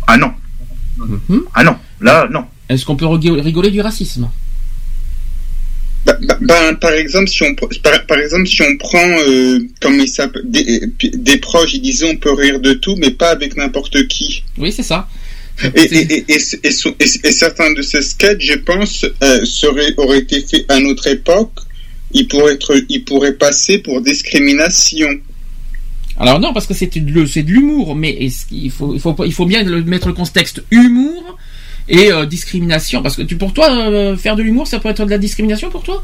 Ah 0.05 0.17
non. 0.17 0.31
Ah 1.53 1.63
non. 1.63 1.77
Là, 2.01 2.27
non. 2.29 2.43
Est-ce 2.67 2.85
qu'on 2.85 2.97
peut 2.97 3.05
rigoler 3.05 3.71
du 3.71 3.79
racisme? 3.79 4.29
Bah, 6.05 6.17
bah, 6.23 6.37
bah, 6.41 6.73
par 6.81 6.91
exemple, 6.93 7.29
si 7.29 7.43
on 7.43 7.53
par, 7.53 7.69
par 8.07 8.17
exemple 8.17 8.47
si 8.47 8.61
on 8.63 8.75
prend 8.77 8.97
euh, 9.27 9.59
comme 9.79 9.99
il 9.99 10.11
des, 10.45 10.81
des 11.13 11.37
proches, 11.37 11.75
ils 11.75 11.81
disaient 11.81 12.09
on 12.09 12.17
peut 12.17 12.33
rire 12.33 12.59
de 12.59 12.73
tout, 12.73 12.95
mais 12.97 13.11
pas 13.11 13.29
avec 13.29 13.55
n'importe 13.55 14.07
qui. 14.07 14.43
Oui, 14.57 14.71
c'est 14.71 14.83
ça. 14.83 15.07
Et, 15.75 15.81
et, 15.81 16.25
et, 16.27 16.35
et, 16.35 17.31
certains 17.31 17.71
de 17.73 17.81
ces 17.81 18.01
sketchs, 18.01 18.45
je 18.45 18.57
pense, 18.57 19.05
euh, 19.23 19.45
seraient, 19.45 19.93
auraient 19.97 20.19
été 20.19 20.41
faits 20.41 20.65
à 20.69 20.79
notre 20.79 21.07
époque. 21.07 21.51
Ils 22.13 22.27
pourraient 22.27 22.53
être, 22.53 22.73
ils 22.89 23.03
pourraient 23.03 23.33
passer 23.33 23.77
pour 23.79 24.01
discrimination. 24.01 25.09
Alors 26.17 26.39
non, 26.39 26.53
parce 26.53 26.67
que 26.67 26.73
c'est 26.73 26.97
de, 26.97 27.25
c'est 27.25 27.43
de 27.43 27.51
l'humour, 27.51 27.95
mais 27.95 28.29
qu'il 28.49 28.71
faut, 28.71 28.93
il 28.93 28.99
faut, 28.99 29.15
il 29.25 29.33
faut 29.33 29.45
bien 29.45 29.63
le 29.63 29.83
mettre 29.83 30.07
le 30.07 30.13
contexte 30.13 30.61
humour 30.69 31.37
et 31.87 32.11
euh, 32.11 32.25
discrimination, 32.25 33.01
parce 33.01 33.15
que 33.15 33.21
tu, 33.23 33.37
pour 33.37 33.53
toi, 33.53 33.69
euh, 33.71 34.15
faire 34.15 34.35
de 34.35 34.43
l'humour, 34.43 34.67
ça 34.67 34.79
peut 34.79 34.89
être 34.89 35.05
de 35.05 35.09
la 35.09 35.17
discrimination 35.17 35.69
pour 35.69 35.83
toi? 35.83 36.03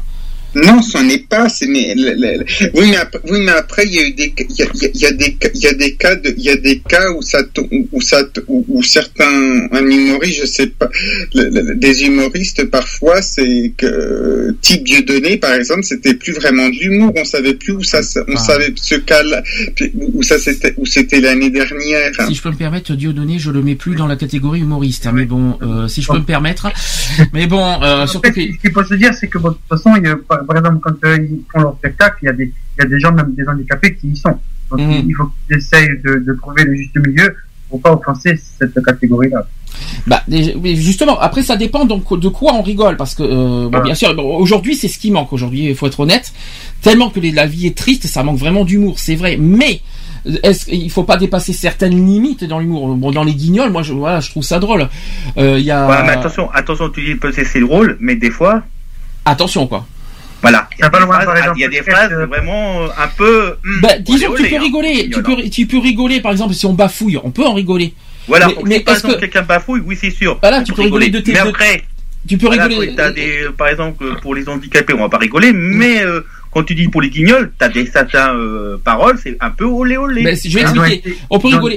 Non, 0.54 0.80
c'en 0.82 1.06
est 1.08 1.28
pas. 1.28 1.46
Le- 1.60 1.94
le- 1.94 2.38
le- 2.38 2.44
oui, 2.74 2.90
mais 2.90 2.96
après, 2.96 3.20
oui, 3.30 3.40
mais 3.40 3.52
après, 3.52 3.84
il 3.86 3.94
y 3.94 3.98
a 3.98 4.06
eu 4.08 4.12
des, 4.12 4.34
il 4.38 4.56
y 4.56 4.62
a, 4.62 4.66
il 4.74 4.80
y 4.82 4.86
a- 4.86 4.90
il 4.94 5.00
y 5.00 5.06
a 5.06 5.12
des, 5.12 5.34
cas- 5.34 5.48
il 5.54 5.60
y 5.60 5.66
a 5.66 5.74
des 5.74 5.94
cas, 5.94 6.16
de- 6.16 6.34
il 6.36 6.42
y 6.44 6.48
a 6.50 6.56
des 6.56 6.78
cas 6.80 7.10
où 7.12 7.22
ça, 7.22 7.42
to- 7.44 7.68
où, 7.70 7.88
où 7.92 8.00
ça, 8.00 8.22
où, 8.48 8.64
où 8.68 8.82
certains, 8.82 9.68
un 9.72 9.86
humoriste, 9.90 10.40
je 10.40 10.46
sais 10.46 10.66
pas, 10.68 10.88
le- 11.34 11.50
le- 11.50 11.74
des 11.74 12.02
humoristes 12.04 12.64
parfois, 12.70 13.20
c'est 13.22 13.72
que 13.76 14.56
type 14.62 14.84
Dieudonné, 14.84 15.36
par 15.36 15.52
exemple, 15.54 15.84
c'était 15.84 16.14
plus 16.14 16.32
vraiment 16.32 16.68
de 16.68 16.74
l'humour. 16.74 17.12
On 17.16 17.24
savait 17.24 17.54
plus 17.54 17.72
où 17.74 17.82
ça, 17.82 18.02
se- 18.02 18.20
on 18.20 18.34
Ah. 18.34 18.38
savait 18.38 18.72
ce 18.76 18.94
cas-là, 18.96 19.42
puis 19.76 19.92
où 19.94 20.22
ça 20.22 20.38
c'était, 20.38 20.74
où 20.78 20.86
c'était 20.86 21.20
l'année 21.20 21.50
dernière. 21.50 22.12
Si 22.28 22.34
je 22.34 22.42
peux 22.42 22.50
me 22.50 22.56
permettre, 22.56 22.94
Dieudonné, 22.94 23.38
je 23.38 23.50
le 23.50 23.62
mets 23.62 23.74
plus 23.74 23.94
dans 23.96 24.06
la 24.06 24.16
catégorie 24.16 24.60
humoriste, 24.60 25.06
hein, 25.06 25.12
mais 25.14 25.24
bon, 25.26 25.58
euh, 25.62 25.88
si 25.88 26.02
je 26.02 26.08
peux 26.08 26.18
me 26.18 26.24
permettre. 26.24 26.68
Mais 27.32 27.46
bon, 27.46 27.82
euh, 27.82 28.06
surtout 28.06 28.30
que... 28.32 28.40
Ce 28.40 28.46
qu'il 28.60 28.72
faut 28.72 28.84
se 28.84 28.94
dire, 28.94 29.12
c'est 29.18 29.28
que 29.28 29.38
bon, 29.38 29.50
de 29.50 29.54
toute 29.54 29.68
façon, 29.68 29.94
il 29.96 30.04
y 30.04 30.08
a, 30.08 30.16
par, 30.16 30.37
par 30.46 30.56
exemple, 30.56 30.78
quand 30.82 31.04
euh, 31.04 31.16
ils 31.16 31.40
font 31.52 31.60
leur 31.60 31.74
spectacle, 31.76 32.16
il 32.22 32.26
y, 32.26 32.28
a 32.28 32.32
des, 32.32 32.44
il 32.78 32.82
y 32.82 32.86
a 32.86 32.88
des 32.88 33.00
gens, 33.00 33.12
même 33.12 33.34
des 33.34 33.46
handicapés, 33.48 33.94
qui 33.96 34.08
y 34.08 34.16
sont. 34.16 34.36
Donc 34.70 34.80
Mhm. 34.80 35.04
il 35.08 35.14
faut 35.14 35.30
qu'ils 35.46 35.56
essayent 35.56 35.98
de, 36.04 36.16
de 36.26 36.32
trouver 36.34 36.64
le 36.64 36.74
juste 36.74 36.96
milieu 36.98 37.34
pour 37.70 37.80
pas 37.80 37.92
offenser 37.92 38.38
cette 38.58 38.82
catégorie-là. 38.84 39.46
Bah, 40.06 40.22
justement, 40.64 41.18
après 41.20 41.42
ça 41.42 41.56
dépend 41.56 41.84
donc 41.84 42.18
de 42.18 42.28
quoi 42.28 42.54
on 42.54 42.62
rigole, 42.62 42.96
parce 42.96 43.14
que 43.14 43.22
euh, 43.22 43.68
bon, 43.68 43.80
bien 43.80 43.94
sûr, 43.94 44.14
bon, 44.14 44.36
aujourd'hui 44.36 44.74
c'est 44.74 44.88
ce 44.88 44.98
qui 44.98 45.10
manque. 45.10 45.32
Aujourd'hui, 45.32 45.66
il 45.66 45.74
faut 45.76 45.86
être 45.86 46.00
honnête, 46.00 46.32
tellement 46.82 47.10
que 47.10 47.20
les- 47.20 47.30
la 47.32 47.46
vie 47.46 47.66
est 47.66 47.76
triste, 47.76 48.06
ça 48.06 48.22
manque 48.22 48.38
vraiment 48.38 48.64
d'humour, 48.64 48.98
c'est 48.98 49.14
vrai. 49.16 49.36
Mais 49.38 49.80
est-ce 50.42 50.66
qu'il 50.66 50.90
faut 50.90 51.04
pas 51.04 51.16
dépasser 51.16 51.52
certaines 51.52 51.94
limites 52.06 52.44
dans 52.44 52.58
l'humour? 52.58 52.94
Bon, 52.96 53.10
dans 53.12 53.22
les 53.24 53.34
guignols, 53.34 53.70
moi, 53.70 53.82
je, 53.82 53.92
voilà, 53.92 54.20
je 54.20 54.30
trouve 54.30 54.42
ça 54.42 54.58
drôle. 54.58 54.88
Euh, 55.36 55.56
Il 55.58 55.64
y 55.64 55.70
a 55.70 55.86
Ouais, 55.88 56.02
mais 56.02 56.10
attention, 56.10 56.50
attention, 56.52 56.88
tu 56.90 57.04
dis 57.04 57.14
peut-être 57.14 57.46
c'est 57.46 57.60
drôle, 57.60 57.96
mais 58.00 58.16
des 58.16 58.30
fois, 58.30 58.62
attention 59.24 59.66
quoi. 59.66 59.86
Voilà. 60.42 60.68
Il 60.78 60.82
y 60.82 60.84
a 60.84 60.90
pas 60.90 60.98
des 61.00 61.04
loin, 61.04 61.14
phrases, 61.14 61.26
par 61.26 61.36
exemple, 61.36 61.58
il 61.58 61.62
y 61.62 61.64
a 61.64 61.68
des 61.68 61.76
sketch, 61.78 61.90
phrases 61.94 62.12
euh, 62.12 62.26
vraiment 62.26 62.82
euh, 62.82 62.88
un 62.98 63.08
peu. 63.08 63.56
hum, 63.64 63.80
Bah, 63.82 63.98
disons 63.98 64.32
que 64.32 64.42
tu 64.42 64.48
peux 64.48 64.56
hein. 64.56 64.60
rigoler, 64.60 65.10
tu 65.10 65.22
peux, 65.22 65.36
tu 65.50 65.66
peux 65.66 65.78
rigoler, 65.78 66.20
par 66.20 66.32
exemple, 66.32 66.54
si 66.54 66.66
on 66.66 66.74
bafouille, 66.74 67.18
on 67.22 67.30
peut 67.30 67.44
en 67.44 67.54
rigoler. 67.54 67.94
Voilà, 68.28 68.46
mais, 68.48 68.54
mais, 68.56 68.62
mais 68.64 68.80
par 68.80 68.94
est-ce 68.94 69.00
exemple 69.06 69.14
que 69.16 69.20
quelqu'un 69.26 69.42
bafouille, 69.42 69.82
oui 69.84 69.96
c'est 70.00 70.10
sûr. 70.10 70.38
Voilà, 70.40 70.62
tu 70.62 70.72
peux 70.72 70.82
rigoler 70.82 71.08
de 71.10 71.20
tes- 71.20 71.32
Mais 71.32 71.38
après, 71.38 71.82
tu 72.28 72.36
peux 72.36 72.46
voilà, 72.46 72.66
rigoler. 72.66 72.94
des, 73.14 73.46
par 73.56 73.68
exemple 73.68 74.04
pour 74.20 74.34
les 74.34 74.48
handicapés, 74.48 74.92
on 74.92 74.98
va 74.98 75.08
pas 75.08 75.16
rigoler, 75.18 75.52
mais 75.54 76.02
euh, 76.04 76.20
quand 76.50 76.62
tu 76.64 76.74
dis 76.74 76.88
pour 76.88 77.00
les 77.02 77.10
guignols, 77.10 77.52
t'as 77.58 77.68
des 77.68 77.86
certaines 77.86 78.36
euh, 78.36 78.76
paroles, 78.82 79.18
c'est 79.22 79.36
un 79.40 79.50
peu 79.50 79.64
olé 79.64 79.96
olé. 79.96 80.22
Ben, 80.22 80.36
je 80.42 80.48
vais 80.58 80.64
Hein 80.64 80.84
expliquer. 80.84 81.16
On 81.30 81.38
peut 81.38 81.48
rigoler. 81.48 81.76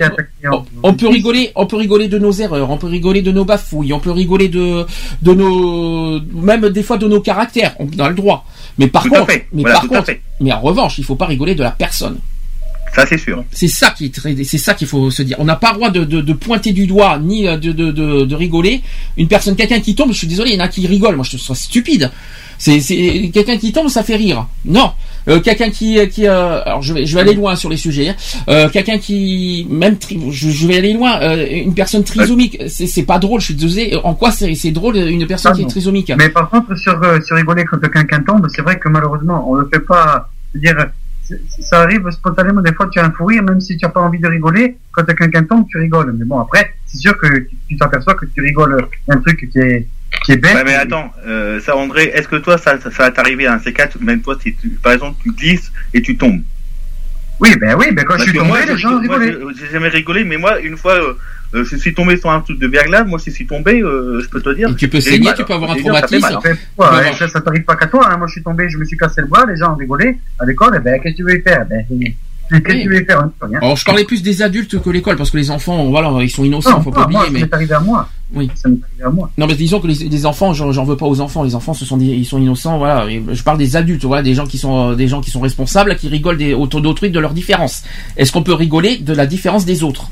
On, 0.51 0.63
on 0.83 0.93
peut 0.93 1.07
rigoler. 1.07 1.51
On 1.55 1.65
peut 1.65 1.75
rigoler 1.77 2.07
de 2.07 2.17
nos 2.17 2.31
erreurs. 2.31 2.69
On 2.69 2.77
peut 2.77 2.87
rigoler 2.87 3.21
de 3.21 3.31
nos 3.31 3.45
bafouilles. 3.45 3.93
On 3.93 3.99
peut 3.99 4.11
rigoler 4.11 4.47
de 4.49 4.85
de 5.21 5.33
nos 5.33 6.19
même 6.33 6.69
des 6.69 6.83
fois 6.83 6.97
de 6.97 7.07
nos 7.07 7.21
caractères. 7.21 7.75
On 7.79 7.87
a 7.99 8.09
le 8.09 8.15
droit. 8.15 8.45
Mais 8.77 8.87
par 8.87 9.03
Tout 9.03 9.09
contre, 9.09 9.25
fait. 9.31 9.47
mais 9.53 9.61
Voilà, 9.63 9.79
par 9.79 9.87
contre, 9.89 10.11
mais 10.39 10.51
en 10.53 10.61
revanche, 10.61 10.97
il 10.97 11.03
faut 11.03 11.15
pas 11.15 11.25
rigoler 11.25 11.55
de 11.55 11.63
la 11.63 11.71
personne. 11.71 12.17
Ça 12.95 13.05
c'est 13.05 13.17
sûr. 13.17 13.43
C'est 13.51 13.69
ça 13.69 13.91
qui 13.91 14.05
est 14.05 14.43
c'est 14.43 14.57
ça 14.57 14.73
qu'il 14.73 14.87
faut 14.87 15.09
se 15.11 15.21
dire. 15.21 15.37
On 15.39 15.45
n'a 15.45 15.55
pas 15.55 15.69
le 15.71 15.75
droit 15.75 15.89
de, 15.91 16.03
de, 16.03 16.19
de 16.19 16.33
pointer 16.33 16.73
du 16.73 16.87
doigt 16.87 17.19
ni 17.19 17.47
euh, 17.47 17.55
de, 17.57 17.71
de, 17.71 17.91
de, 18.25 18.35
rigoler. 18.35 18.81
Une 19.15 19.29
personne, 19.29 19.55
quelqu'un 19.55 19.79
qui 19.79 19.95
tombe, 19.95 20.11
je 20.11 20.17
suis 20.17 20.27
désolé, 20.27 20.51
il 20.51 20.57
y 20.57 20.61
en 20.61 20.65
a 20.65 20.67
qui 20.67 20.85
rigolent. 20.87 21.15
Moi, 21.15 21.23
je 21.23 21.37
trouve 21.37 21.41
ça 21.41 21.55
stupide. 21.55 22.11
C'est, 22.63 22.79
c'est 22.79 23.31
quelqu'un 23.33 23.57
qui 23.57 23.71
tombe, 23.73 23.87
ça 23.89 24.03
fait 24.03 24.15
rire. 24.17 24.45
Non, 24.65 24.91
Euh, 25.27 25.39
quelqu'un 25.39 25.69
qui, 25.77 25.89
qui, 26.09 26.27
euh, 26.27 26.61
alors 26.65 26.81
je 26.81 26.93
vais, 26.95 27.05
je 27.07 27.13
vais 27.15 27.21
aller 27.21 27.33
loin 27.41 27.55
sur 27.55 27.69
les 27.69 27.77
sujets. 27.77 28.09
hein. 28.09 28.15
Euh, 28.49 28.69
quelqu'un 28.69 28.97
qui, 28.99 29.67
même, 29.69 29.97
tri- 29.97 30.19
je, 30.31 30.49
je 30.49 30.67
vais 30.67 30.77
aller 30.77 30.93
loin. 30.93 31.19
Euh, 31.21 31.45
une 31.67 31.73
personne 31.75 32.03
trisomique, 32.03 32.55
c'est, 32.67 32.87
c'est 32.87 33.03
pas 33.11 33.19
drôle. 33.19 33.39
Je 33.39 33.45
suis 33.45 33.55
désolé. 33.55 33.95
En 34.03 34.13
quoi 34.15 34.29
c'est, 34.31 34.53
c'est 34.55 34.71
drôle 34.71 34.95
une 34.97 35.25
personne 35.27 35.51
Ah, 35.53 35.55
qui 35.57 35.63
est 35.63 35.67
trisomique? 35.75 36.11
Mais 36.17 36.29
par 36.29 36.49
contre, 36.51 36.75
sur, 36.75 37.01
euh, 37.03 37.19
sur 37.21 37.35
rigoler 37.35 37.65
quand 37.65 37.79
quelqu'un 37.79 38.21
tombe, 38.29 38.47
c'est 38.53 38.61
vrai 38.63 38.77
que 38.79 38.89
malheureusement, 38.89 39.39
on 39.49 39.55
le 39.55 39.69
fait 39.73 39.79
pas. 39.79 40.29
C'est- 41.23 41.39
ça 41.61 41.81
arrive 41.81 42.09
spontanément. 42.11 42.61
Des 42.61 42.73
fois, 42.73 42.87
tu 42.91 42.99
as 42.99 43.05
un 43.05 43.11
fou 43.11 43.25
rire, 43.25 43.43
même 43.43 43.61
si 43.61 43.77
tu 43.77 43.85
n'as 43.85 43.91
pas 43.91 44.01
envie 44.01 44.19
de 44.19 44.27
rigoler. 44.27 44.75
Quand 44.91 45.05
quelqu'un 45.05 45.43
tombe, 45.43 45.65
tu 45.69 45.77
rigoles. 45.77 46.13
Mais 46.17 46.25
bon, 46.25 46.39
après, 46.39 46.63
c'est 46.85 46.97
sûr 46.97 47.17
que 47.17 47.27
tu 47.47 47.55
tu 47.69 47.77
t'aperçois 47.77 48.15
que 48.15 48.25
tu 48.33 48.41
rigoles 48.41 48.85
un 49.07 49.17
truc 49.17 49.47
qui 49.51 49.57
est, 49.59 49.87
qui 50.23 50.33
est 50.33 50.37
bête. 50.37 50.53
Ouais, 50.53 50.63
mais 50.63 50.75
attends, 50.75 51.11
euh, 51.25 51.59
ça 51.59 51.75
André, 51.75 52.11
est-ce 52.13 52.27
que 52.27 52.35
toi 52.35 52.57
ça, 52.57 52.79
ça, 52.79 52.91
ça 52.91 53.03
va 53.03 53.11
t'arriver 53.11 53.47
à 53.47 53.53
un 53.53 53.57
C4, 53.57 54.01
même 54.01 54.21
toi 54.21 54.37
si 54.41 54.53
tu, 54.55 54.69
par 54.69 54.93
exemple 54.93 55.19
tu 55.23 55.31
glisses 55.31 55.71
et 55.93 56.01
tu 56.01 56.17
tombes? 56.17 56.41
Oui, 57.39 57.55
ben 57.59 57.75
oui, 57.75 57.87
ben 57.91 58.03
quand 58.05 58.17
Parce 58.17 58.25
je 58.25 58.29
suis 58.29 58.37
tombé, 58.37 58.49
moi, 58.49 58.65
les 58.65 58.77
gens 58.77 58.99
rigolaient. 58.99 59.35
J'ai 59.57 59.71
jamais 59.71 59.87
rigolé, 59.87 60.23
mais 60.23 60.37
moi 60.37 60.59
une 60.59 60.77
fois 60.77 60.93
euh, 60.93 61.13
euh, 61.53 61.65
je 61.65 61.75
suis 61.75 61.93
tombé 61.93 62.15
sur 62.17 62.29
un 62.29 62.39
truc 62.41 62.59
de 62.59 62.67
verglas, 62.67 63.03
moi 63.03 63.19
si 63.19 63.29
je 63.29 63.35
suis 63.35 63.47
tombé, 63.47 63.81
euh, 63.81 64.21
je 64.21 64.29
peux 64.29 64.41
te 64.41 64.53
dire. 64.53 64.69
Et 64.69 64.75
tu 64.75 64.87
peux 64.87 65.01
saigner, 65.01 65.25
mal, 65.25 65.35
tu 65.35 65.43
peux 65.43 65.53
avoir 65.53 65.71
un 65.71 65.75
traumatisme. 65.75 66.21
mal. 66.21 66.37
Hein, 66.79 67.13
ça, 67.17 67.27
ça 67.27 67.41
t'arrive 67.41 67.63
pas 67.63 67.75
qu'à 67.75 67.87
toi. 67.87 68.07
Hein. 68.09 68.17
Moi, 68.17 68.27
je 68.27 68.33
suis 68.33 68.43
tombé, 68.43 68.69
je 68.69 68.77
me 68.77 68.85
suis 68.85 68.97
cassé 68.97 69.21
le 69.21 69.27
bras, 69.27 69.45
les 69.45 69.57
gens 69.57 69.73
ont 69.73 69.75
rigolé. 69.75 70.17
À 70.39 70.45
l'école, 70.45 70.75
eh 70.77 70.79
ben, 70.79 71.01
qu'est-ce 71.01 71.13
que 71.13 71.17
tu 71.17 71.23
veux 71.23 71.37
y 71.37 71.41
faire? 71.41 71.65
Ben, 71.65 71.85
qu'est-ce 72.59 72.77
que 72.77 72.81
tu 72.83 72.89
veux 72.89 73.01
y 73.01 73.05
faire 73.05 73.19
hein, 73.19 73.31
rien. 73.41 73.59
Alors, 73.61 73.75
je 73.75 73.85
parlais 73.85 74.03
plus 74.03 74.21
des 74.21 74.41
adultes 74.41 74.81
que 74.81 74.89
l'école 74.89 75.15
parce 75.17 75.29
que 75.31 75.37
les 75.37 75.51
enfants, 75.51 75.85
voilà, 75.89 76.11
ils 76.21 76.29
sont 76.29 76.43
innocents, 76.43 76.77
Non, 76.77 76.81
faut 76.81 76.91
pas 76.91 77.07
moi, 77.07 77.25
oublier. 77.27 77.39
ça 77.41 77.45
m'est 77.45 77.53
arrivé 77.53 77.73
à 77.73 77.79
moi. 77.79 78.09
oui. 78.33 78.49
Ça 78.55 78.69
m'est 78.69 78.77
arrivé 78.83 79.03
à 79.05 79.09
moi. 79.09 79.29
Non 79.37 79.47
mais 79.47 79.55
disons 79.55 79.79
que 79.79 79.87
les, 79.87 79.95
les 80.09 80.25
enfants, 80.25 80.53
j'en 80.53 80.83
veux 80.83 80.97
pas 80.97 81.05
aux 81.05 81.19
enfants. 81.21 81.43
Les 81.43 81.55
enfants, 81.55 81.73
ce 81.73 81.85
sont 81.85 81.97
des, 81.97 82.05
ils 82.05 82.25
sont 82.25 82.39
innocents, 82.39 82.77
voilà. 82.77 83.07
Et 83.09 83.23
je 83.31 83.43
parle 83.43 83.57
des 83.57 83.75
adultes, 83.75 84.03
voilà, 84.05 84.23
des 84.23 84.33
gens 84.33 84.45
qui 84.45 84.57
sont, 84.57 84.91
euh, 84.91 84.95
des 84.95 85.07
gens 85.07 85.21
qui 85.21 85.31
sont 85.31 85.41
responsables, 85.41 85.95
qui 85.95 86.07
rigolent 86.07 86.37
des, 86.37 86.53
autour 86.53 86.81
d'autrui 86.81 87.09
de 87.11 87.19
leurs 87.19 87.33
différences. 87.33 87.83
Est-ce 88.17 88.31
qu'on 88.31 88.43
peut 88.43 88.53
rigoler 88.53 88.97
de 88.97 89.13
la 89.13 89.25
différence 89.25 89.65
des 89.65 89.83
autres? 89.83 90.09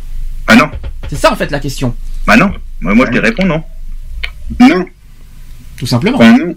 Ah 0.48 0.56
non. 0.56 0.66
C'est 1.10 1.16
ça 1.18 1.32
en 1.32 1.36
fait 1.36 1.52
la 1.52 1.60
question. 1.60 1.94
Bah 2.26 2.38
non. 2.38 2.52
Moi, 2.82 2.96
moi, 2.96 3.06
je 3.12 3.18
te 3.18 3.24
réponds 3.24 3.46
non. 3.46 3.62
Non. 4.60 4.86
Tout 5.78 5.86
simplement. 5.88 6.18
Bah 6.18 6.32
non. 6.32 6.56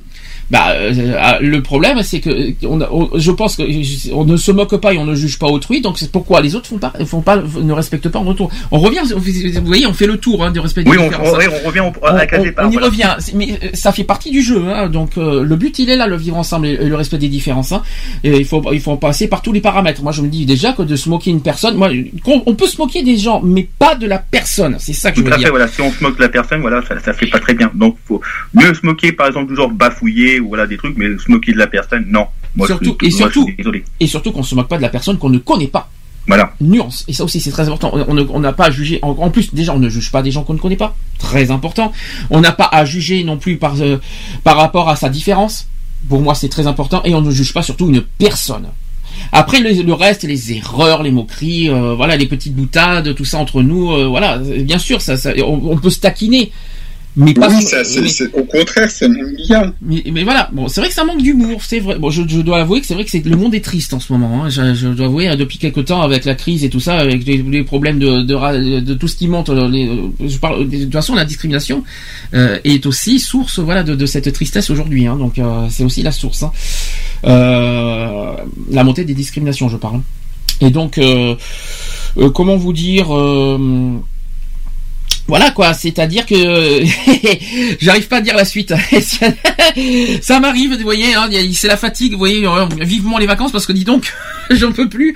Bah, 0.50 0.72
euh, 0.72 1.14
ah, 1.18 1.38
le 1.40 1.62
problème, 1.62 2.02
c'est 2.02 2.20
que 2.20 2.28
euh, 2.30 2.52
on, 2.64 2.80
a- 2.80 2.88
on- 2.90 3.10
je 3.18 3.30
pense 3.30 3.56
que 3.56 3.62
je- 3.70 4.12
on 4.12 4.24
ne 4.24 4.36
se 4.36 4.50
moque 4.52 4.76
pas 4.76 4.92
et 4.92 4.98
on 4.98 5.04
ne 5.04 5.14
juge 5.14 5.38
pas 5.38 5.46
autrui. 5.46 5.80
Donc 5.80 5.98
c'est 5.98 6.10
pourquoi 6.12 6.40
les 6.40 6.54
autres 6.54 6.68
font 6.68 6.78
pas, 6.78 6.92
font 7.06 7.20
pas, 7.22 7.36
ne 7.60 7.72
respectent 7.72 8.08
pas 8.08 8.18
en 8.18 8.24
retour. 8.24 8.50
On 8.70 8.78
revient, 8.78 9.00
vous 9.04 9.64
voyez, 9.66 9.86
on 9.86 9.94
fait 9.94 10.06
le 10.06 10.18
tour 10.18 10.44
hein, 10.44 10.50
du 10.50 10.60
respect 10.60 10.84
des 10.84 10.90
on, 10.90 11.04
différences. 11.04 11.28
on- 11.34 11.38
oui, 11.38 11.44
on 11.64 11.66
revient 11.68 11.80
au- 11.80 12.06
à 12.06 12.12
la 12.12 12.26
départ. 12.26 12.66
on 12.66 12.70
y 12.70 12.72
voilà. 12.72 12.86
revient, 12.88 13.16
mais 13.34 13.58
euh, 13.62 13.68
ça 13.74 13.92
fait 13.92 14.04
partie 14.04 14.30
du 14.30 14.42
jeu. 14.42 14.62
Hein, 14.68 14.88
donc 14.88 15.16
euh, 15.16 15.42
le 15.44 15.56
but, 15.56 15.78
il 15.78 15.88
est 15.90 15.96
là, 15.96 16.06
le 16.06 16.16
vivre 16.16 16.36
ensemble 16.36 16.66
et, 16.66 16.72
et 16.72 16.84
le 16.88 16.96
respect 16.96 17.18
des 17.18 17.28
différences. 17.28 17.72
Hein, 17.72 17.82
et 18.24 18.36
il 18.38 18.44
faut, 18.44 18.62
il 18.72 18.80
faut 18.80 18.96
passer 18.96 19.28
par 19.28 19.40
tous 19.42 19.52
les 19.52 19.60
paramètres. 19.60 20.02
Moi, 20.02 20.12
je 20.12 20.22
me 20.22 20.28
dis 20.28 20.44
déjà 20.46 20.72
que 20.72 20.82
de 20.82 20.96
se 20.96 21.08
moquer 21.08 21.30
une 21.30 21.40
personne, 21.42 21.76
moi, 21.76 21.88
qu'on- 22.24 22.42
on 22.46 22.54
peut 22.54 22.66
se 22.66 22.76
moquer 22.78 23.02
des 23.02 23.16
gens, 23.16 23.40
mais 23.42 23.66
pas 23.78 23.94
de 23.94 24.06
la 24.06 24.18
personne. 24.18 24.76
C'est 24.78 24.92
ça 24.92 25.10
que 25.10 25.16
je 25.16 25.22
Tout 25.22 25.26
veux 25.28 25.32
à 25.32 25.36
fait, 25.36 25.42
dire. 25.44 25.50
voilà. 25.50 25.68
Si 25.68 25.80
on 25.80 25.90
se 25.90 26.02
moque 26.02 26.16
de 26.16 26.22
la 26.22 26.28
personne, 26.28 26.60
voilà, 26.60 26.82
ça, 26.86 26.98
ça 27.00 27.12
fait 27.14 27.26
pas 27.26 27.38
très 27.38 27.54
bien. 27.54 27.70
Donc, 27.74 27.96
faut 28.06 28.20
mieux 28.54 28.74
se 28.74 28.84
moquer, 28.84 29.12
par 29.12 29.28
exemple, 29.28 29.48
du 29.50 29.56
genre 29.56 29.70
bafouiller 29.70 30.31
ou 30.40 30.48
voilà 30.48 30.66
des 30.66 30.76
trucs, 30.76 30.96
mais 30.96 31.06
se 31.18 31.30
moquer 31.30 31.52
de 31.52 31.58
la 31.58 31.66
personne, 31.66 32.04
non. 32.08 32.26
Moi, 32.54 32.66
je 32.66 32.72
surtout, 32.72 32.96
suis- 33.00 33.08
et 33.08 33.10
moi, 33.18 33.28
je 33.28 33.32
surtout, 33.32 33.46
et 34.00 34.06
surtout 34.06 34.32
qu'on 34.32 34.42
se 34.42 34.54
moque 34.54 34.68
pas 34.68 34.76
de 34.76 34.82
la 34.82 34.88
personne 34.90 35.18
qu'on 35.18 35.30
ne 35.30 35.38
connaît 35.38 35.68
pas. 35.68 35.90
Voilà. 36.28 36.52
Nuance. 36.60 37.04
Et 37.08 37.12
ça 37.12 37.24
aussi, 37.24 37.40
c'est 37.40 37.50
très 37.50 37.66
important. 37.66 37.90
On- 37.94 38.04
On 38.10 38.14
ne- 38.14 38.24
on 38.30 38.38
n'a 38.40 38.52
pas 38.52 38.66
à 38.66 38.70
juger. 38.70 39.00
En, 39.02 39.10
en 39.10 39.30
plus, 39.30 39.52
déjà, 39.54 39.74
on 39.74 39.78
ne 39.80 39.88
juge 39.88 40.12
pas 40.12 40.22
des 40.22 40.30
gens 40.30 40.44
qu'on 40.44 40.54
ne 40.54 40.58
connaît 40.58 40.76
pas. 40.76 40.94
Très 41.18 41.50
important. 41.50 41.92
On 42.30 42.40
n'a 42.40 42.52
pas 42.52 42.68
à 42.70 42.84
juger 42.84 43.24
non 43.24 43.38
plus 43.38 43.56
par, 43.56 43.74
euh, 43.80 43.96
par 44.44 44.56
rapport 44.56 44.88
à 44.88 44.94
sa 44.96 45.08
différence. 45.08 45.66
Pour 46.08 46.20
moi, 46.20 46.34
c'est 46.36 46.48
très 46.48 46.66
important. 46.68 47.02
Et 47.04 47.14
on 47.14 47.20
ne 47.22 47.30
juge 47.32 47.52
pas 47.52 47.62
surtout 47.62 47.88
une 47.88 48.02
personne. 48.02 48.68
Après, 49.32 49.60
le, 49.60 49.82
le 49.82 49.92
reste, 49.94 50.22
les 50.24 50.52
erreurs, 50.52 51.02
les 51.02 51.10
moqueries, 51.10 51.68
euh, 51.70 51.94
voilà, 51.94 52.16
les 52.16 52.26
petites 52.26 52.54
boutades, 52.54 53.14
tout 53.14 53.24
ça 53.24 53.38
entre 53.38 53.62
nous, 53.62 53.90
euh, 53.92 54.06
voilà. 54.06 54.38
Bien 54.38 54.78
sûr, 54.78 55.00
ça, 55.02 55.16
ça- 55.16 55.32
on, 55.44 55.70
on 55.72 55.76
peut 55.76 55.90
se 55.90 56.00
taquiner. 56.00 56.52
Mais 57.14 57.34
pas 57.34 57.50
oui, 57.50 57.62
ça, 57.62 57.84
c'est- 57.84 58.00
mais- 58.00 58.40
au 58.40 58.44
contraire, 58.44 58.90
c'est 58.90 59.06
même 59.08 59.34
bien. 59.46 59.74
Mais, 59.82 60.02
mais 60.10 60.24
voilà, 60.24 60.48
bon, 60.52 60.68
c'est 60.68 60.80
vrai 60.80 60.88
que 60.88 60.94
ça 60.94 61.04
manque 61.04 61.20
d'humour, 61.20 61.60
c'est 61.62 61.78
vrai. 61.80 61.98
Bon, 61.98 62.08
je, 62.10 62.22
je 62.26 62.40
dois 62.40 62.60
avouer 62.60 62.80
que 62.80 62.86
c'est 62.86 62.94
vrai 62.94 63.04
que 63.04 63.10
c'est 63.10 63.22
le 63.24 63.36
monde 63.36 63.54
est 63.54 63.60
triste 63.62 63.92
en 63.92 64.00
ce 64.00 64.10
moment. 64.14 64.44
Hein. 64.44 64.48
Je, 64.48 64.72
je 64.72 64.88
dois 64.88 65.06
avouer, 65.06 65.28
hein, 65.28 65.36
depuis 65.36 65.58
quelque 65.58 65.80
temps, 65.80 66.00
avec 66.00 66.24
la 66.24 66.34
crise 66.34 66.64
et 66.64 66.70
tout 66.70 66.80
ça, 66.80 66.96
avec 66.96 67.26
les, 67.26 67.36
les 67.42 67.64
problèmes 67.64 67.98
de, 67.98 68.22
de, 68.22 68.80
de 68.80 68.94
tout 68.94 69.08
ce 69.08 69.16
qui 69.16 69.28
monte, 69.28 69.50
euh, 69.50 69.68
les, 69.68 69.88
euh, 69.88 70.08
je 70.26 70.38
parle 70.38 70.66
de 70.66 70.84
toute 70.84 70.92
façon, 70.92 71.14
la 71.14 71.26
discrimination 71.26 71.84
euh, 72.32 72.58
est 72.64 72.86
aussi 72.86 73.20
source, 73.20 73.58
voilà, 73.58 73.82
de, 73.82 73.94
de 73.94 74.06
cette 74.06 74.32
tristesse 74.32 74.70
aujourd'hui. 74.70 75.06
Hein. 75.06 75.16
Donc, 75.16 75.38
euh, 75.38 75.66
c'est 75.70 75.84
aussi 75.84 76.02
la 76.02 76.12
source. 76.12 76.42
Hein. 76.44 76.52
Euh, 77.26 78.36
la 78.70 78.84
montée 78.84 79.04
des 79.04 79.14
discriminations, 79.14 79.68
je 79.68 79.76
parle. 79.76 80.00
Et 80.60 80.70
donc, 80.70 80.96
euh, 80.98 81.34
euh, 82.18 82.30
comment 82.30 82.56
vous 82.56 82.72
dire 82.72 83.14
euh, 83.14 83.58
voilà 85.28 85.50
quoi, 85.52 85.72
c'est-à-dire 85.72 86.26
que 86.26 86.34
j'arrive 87.80 88.08
pas 88.08 88.16
à 88.16 88.20
dire 88.20 88.36
la 88.36 88.44
suite. 88.44 88.74
ça 90.22 90.40
m'arrive, 90.40 90.74
vous 90.76 90.82
voyez, 90.82 91.14
hein, 91.14 91.28
c'est 91.54 91.68
la 91.68 91.76
fatigue, 91.76 92.12
vous 92.12 92.18
voyez, 92.18 92.46
euh, 92.46 92.66
vivement 92.80 93.18
les 93.18 93.26
vacances 93.26 93.52
parce 93.52 93.66
que 93.66 93.72
dis 93.72 93.84
donc, 93.84 94.12
j'en 94.50 94.72
peux 94.72 94.88
plus, 94.88 95.14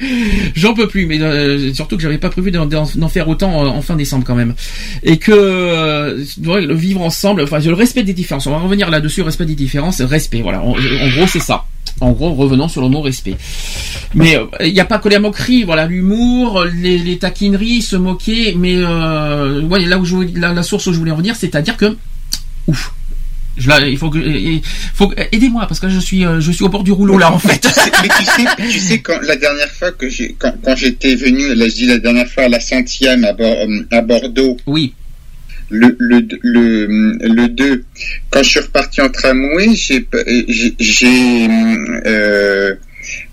j'en 0.54 0.74
peux 0.74 0.86
plus, 0.88 1.06
mais 1.06 1.20
euh, 1.20 1.74
surtout 1.74 1.96
que 1.96 2.02
j'avais 2.02 2.18
pas 2.18 2.30
prévu 2.30 2.50
d'en- 2.50 3.08
faire 3.08 3.28
autant 3.28 3.64
euh, 3.64 3.68
en 3.68 3.82
fin 3.82 3.96
décembre 3.96 4.24
quand 4.24 4.34
même, 4.34 4.54
et 5.02 5.16
que 5.18 5.32
euh, 5.32 6.24
le 6.42 6.74
vivre 6.74 7.02
ensemble, 7.02 7.42
enfin 7.42 7.58
le 7.58 7.74
respect 7.74 8.02
des 8.02 8.14
différences, 8.14 8.46
on 8.46 8.52
va 8.52 8.58
revenir 8.58 8.90
là-dessus, 8.90 9.22
respect 9.22 9.46
des 9.46 9.54
différences, 9.54 10.00
respect, 10.00 10.40
voilà, 10.40 10.62
en, 10.62 10.72
gros 10.72 11.26
c'est 11.26 11.40
ça. 11.40 11.64
En 12.00 12.12
gros, 12.12 12.34
revenons 12.34 12.68
sur 12.68 12.82
le 12.82 12.90
mot 12.90 13.00
respect. 13.00 13.36
Mais 14.14 14.36
euh, 14.36 14.44
il 14.60 14.74
n'y 14.74 14.80
a 14.80 14.84
pas 14.84 14.98
que 14.98 15.08
la 15.08 15.18
moquerie, 15.18 15.64
voilà, 15.64 15.86
l'humour, 15.86 16.64
les, 16.74 17.16
taquineries, 17.16 17.80
se 17.80 17.96
moquer, 17.96 18.54
mais 18.54 18.74
euh, 18.76 19.62
là 19.86 19.95
où 19.98 20.04
je, 20.04 20.16
la, 20.38 20.52
la 20.52 20.62
source 20.62 20.86
où 20.86 20.92
je 20.92 20.98
voulais 20.98 21.10
en 21.12 21.16
venir, 21.16 21.36
c'est-à-dire 21.36 21.76
que, 21.76 21.96
ouf, 22.66 22.92
je, 23.56 23.68
là, 23.68 23.80
il 23.86 23.96
faut 23.96 24.10
que, 24.10 24.18
il 24.18 24.60
faut 24.94 25.08
que- 25.08 25.20
aidez-moi 25.32 25.66
parce 25.66 25.80
que 25.80 25.88
je 25.88 25.98
suis, 25.98 26.26
euh, 26.26 26.40
je 26.40 26.52
suis 26.52 26.62
au 26.64 26.68
bord 26.68 26.84
du 26.84 26.92
rouleau 26.92 27.16
là 27.16 27.32
en 27.32 27.38
fait. 27.38 27.66
Mais 28.02 28.08
tu 28.08 28.24
sais, 28.24 28.44
tu 28.70 28.78
sais 28.78 28.98
quand 28.98 29.18
la 29.22 29.36
dernière 29.36 29.70
fois 29.70 29.92
que 29.92 30.08
j'ai, 30.10 30.34
quand, 30.38 30.52
quand 30.62 30.76
j'étais 30.76 31.14
venu, 31.14 31.54
là 31.54 31.66
je 31.68 31.74
dis 31.74 31.86
la 31.86 31.98
dernière 31.98 32.28
fois 32.28 32.44
à 32.44 32.48
la 32.48 32.60
centième 32.60 33.24
à, 33.24 33.34
euh, 33.40 33.82
à 33.92 34.02
Bordeaux. 34.02 34.56
Oui. 34.66 34.92
Le, 35.68 35.96
le, 35.98 36.24
le, 36.42 36.86
le 37.26 37.48
2, 37.48 37.84
quand 38.30 38.42
je 38.44 38.48
suis 38.50 38.60
reparti 38.60 39.00
en 39.00 39.08
tramway, 39.08 39.74
j'ai, 39.74 40.06
j'ai, 40.48 40.74
j'ai, 40.78 41.48
euh, 42.06 42.74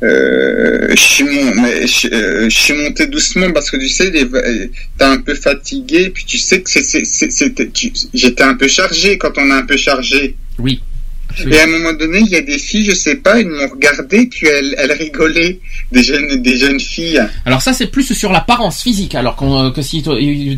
euh, 0.03 0.87
je 0.89 1.01
suis 1.01 1.23
mon- 1.23 1.55
mais 1.55 1.87
je, 1.87 2.07
euh, 2.13 2.49
je 2.49 2.57
suis 2.57 2.73
monté 2.73 3.07
doucement 3.07 3.51
parce 3.51 3.69
que 3.71 3.77
tu 3.77 3.89
sais, 3.89 4.09
les- 4.11 4.23
euh, 4.23 4.67
t'es 4.97 5.05
un 5.05 5.17
peu 5.21 5.35
fatigué, 5.35 6.09
puis 6.09 6.25
tu 6.25 6.37
sais 6.37 6.61
que 6.61 6.69
c'était- 6.69 7.71
j'étais 8.13 8.43
un 8.43 8.55
peu 8.55 8.67
chargé 8.67 9.17
quand 9.17 9.31
on 9.37 9.49
est 9.49 9.53
un 9.53 9.65
peu 9.65 9.77
chargé. 9.77 10.35
Oui. 10.59 10.81
Et 11.49 11.57
à 11.57 11.63
un 11.63 11.67
moment 11.67 11.93
donné, 11.93 12.19
il 12.19 12.27
y 12.29 12.35
a 12.35 12.41
des 12.41 12.59
filles, 12.59 12.85
je 12.85 12.93
sais 12.93 13.15
pas, 13.15 13.39
elles 13.39 13.47
m'ont 13.47 13.67
regardé, 13.67 14.27
puis 14.27 14.45
elles, 14.47 14.75
elles 14.77 14.91
rigolaient, 14.91 15.59
des 15.91 16.03
jeunes, 16.03 16.43
des 16.43 16.57
jeunes 16.57 16.79
filles. 16.79 17.23
Alors 17.45 17.61
ça 17.63 17.73
c'est 17.73 17.87
plus 17.87 18.13
sur 18.13 18.31
l'apparence 18.31 18.83
physique, 18.83 19.15
alors 19.15 19.35
que 19.73 19.81
si, 19.81 20.03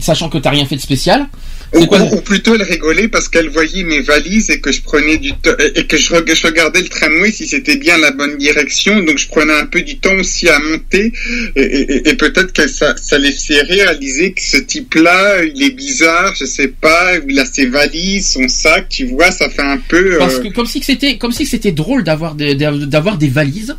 sachant 0.01 0.27
que 0.27 0.37
t'as 0.37 0.49
rien 0.49 0.65
fait 0.65 0.75
de 0.75 0.81
spécial. 0.81 1.27
Ou, 1.73 1.79
ou- 1.79 2.15
ou 2.17 2.21
plutôt 2.21 2.55
elles 2.55 2.61
rigolaient 2.63 3.07
parce 3.07 3.27
qu'elles 3.27 3.49
voyaient 3.49 3.83
mes 3.83 3.99
valises 4.01 4.49
et 4.49 4.59
que 4.59 4.71
je 4.71 4.81
prenais 4.81 5.17
du 5.17 5.31
et 5.75 5.85
que 5.87 5.97
je, 5.97 6.13
reg- 6.13 6.33
je 6.33 6.47
regardais 6.47 6.81
le 6.81 6.87
tramway 6.87 7.31
si 7.31 7.47
c'était 7.47 7.75
bien 7.77 7.97
la 7.97 8.11
bonne 8.11 8.37
direction, 8.37 9.01
donc 9.01 9.17
je 9.17 9.27
prenais 9.27 9.53
un 9.53 9.65
peu 9.65 9.81
du 9.81 9.97
temps 9.97 10.15
aussi 10.15 10.47
à 10.47 10.59
monter, 10.59 11.11
et, 11.55 11.61
et- 11.61 12.09
et 12.09 12.13
peut-être 12.15 12.53
que 12.53 12.67
ça, 12.67 12.95
ça 12.97 13.17
les 13.17 13.31
fait 13.31 13.61
réaliser 13.61 14.31
que 14.33 14.41
ce 14.41 14.57
type-là, 14.57 15.43
il 15.43 15.61
est 15.63 15.71
bizarre, 15.71 16.33
je 16.39 16.45
sais 16.45 16.67
pas, 16.69 17.13
il 17.27 17.37
a 17.39 17.45
ses 17.45 17.65
valises, 17.65 18.29
son 18.29 18.47
sac, 18.47 18.87
tu 18.89 19.05
vois, 19.07 19.31
ça 19.31 19.49
fait 19.49 19.61
un 19.63 19.77
peu... 19.77 20.17
Parce 20.19 20.35
euh, 20.35 20.43
que 20.43 20.47
comme 20.49 20.65
si 20.67 20.79
que 20.79 20.85
c'était 20.85 21.17
comme 21.17 21.31
si 21.33 21.45
c'était 21.45 21.71
drôle 21.73 22.03
d'avoir 22.03 22.35
des 22.35 22.55
d'avoir 22.55 23.17
des 23.17 23.27
valises. 23.27 23.75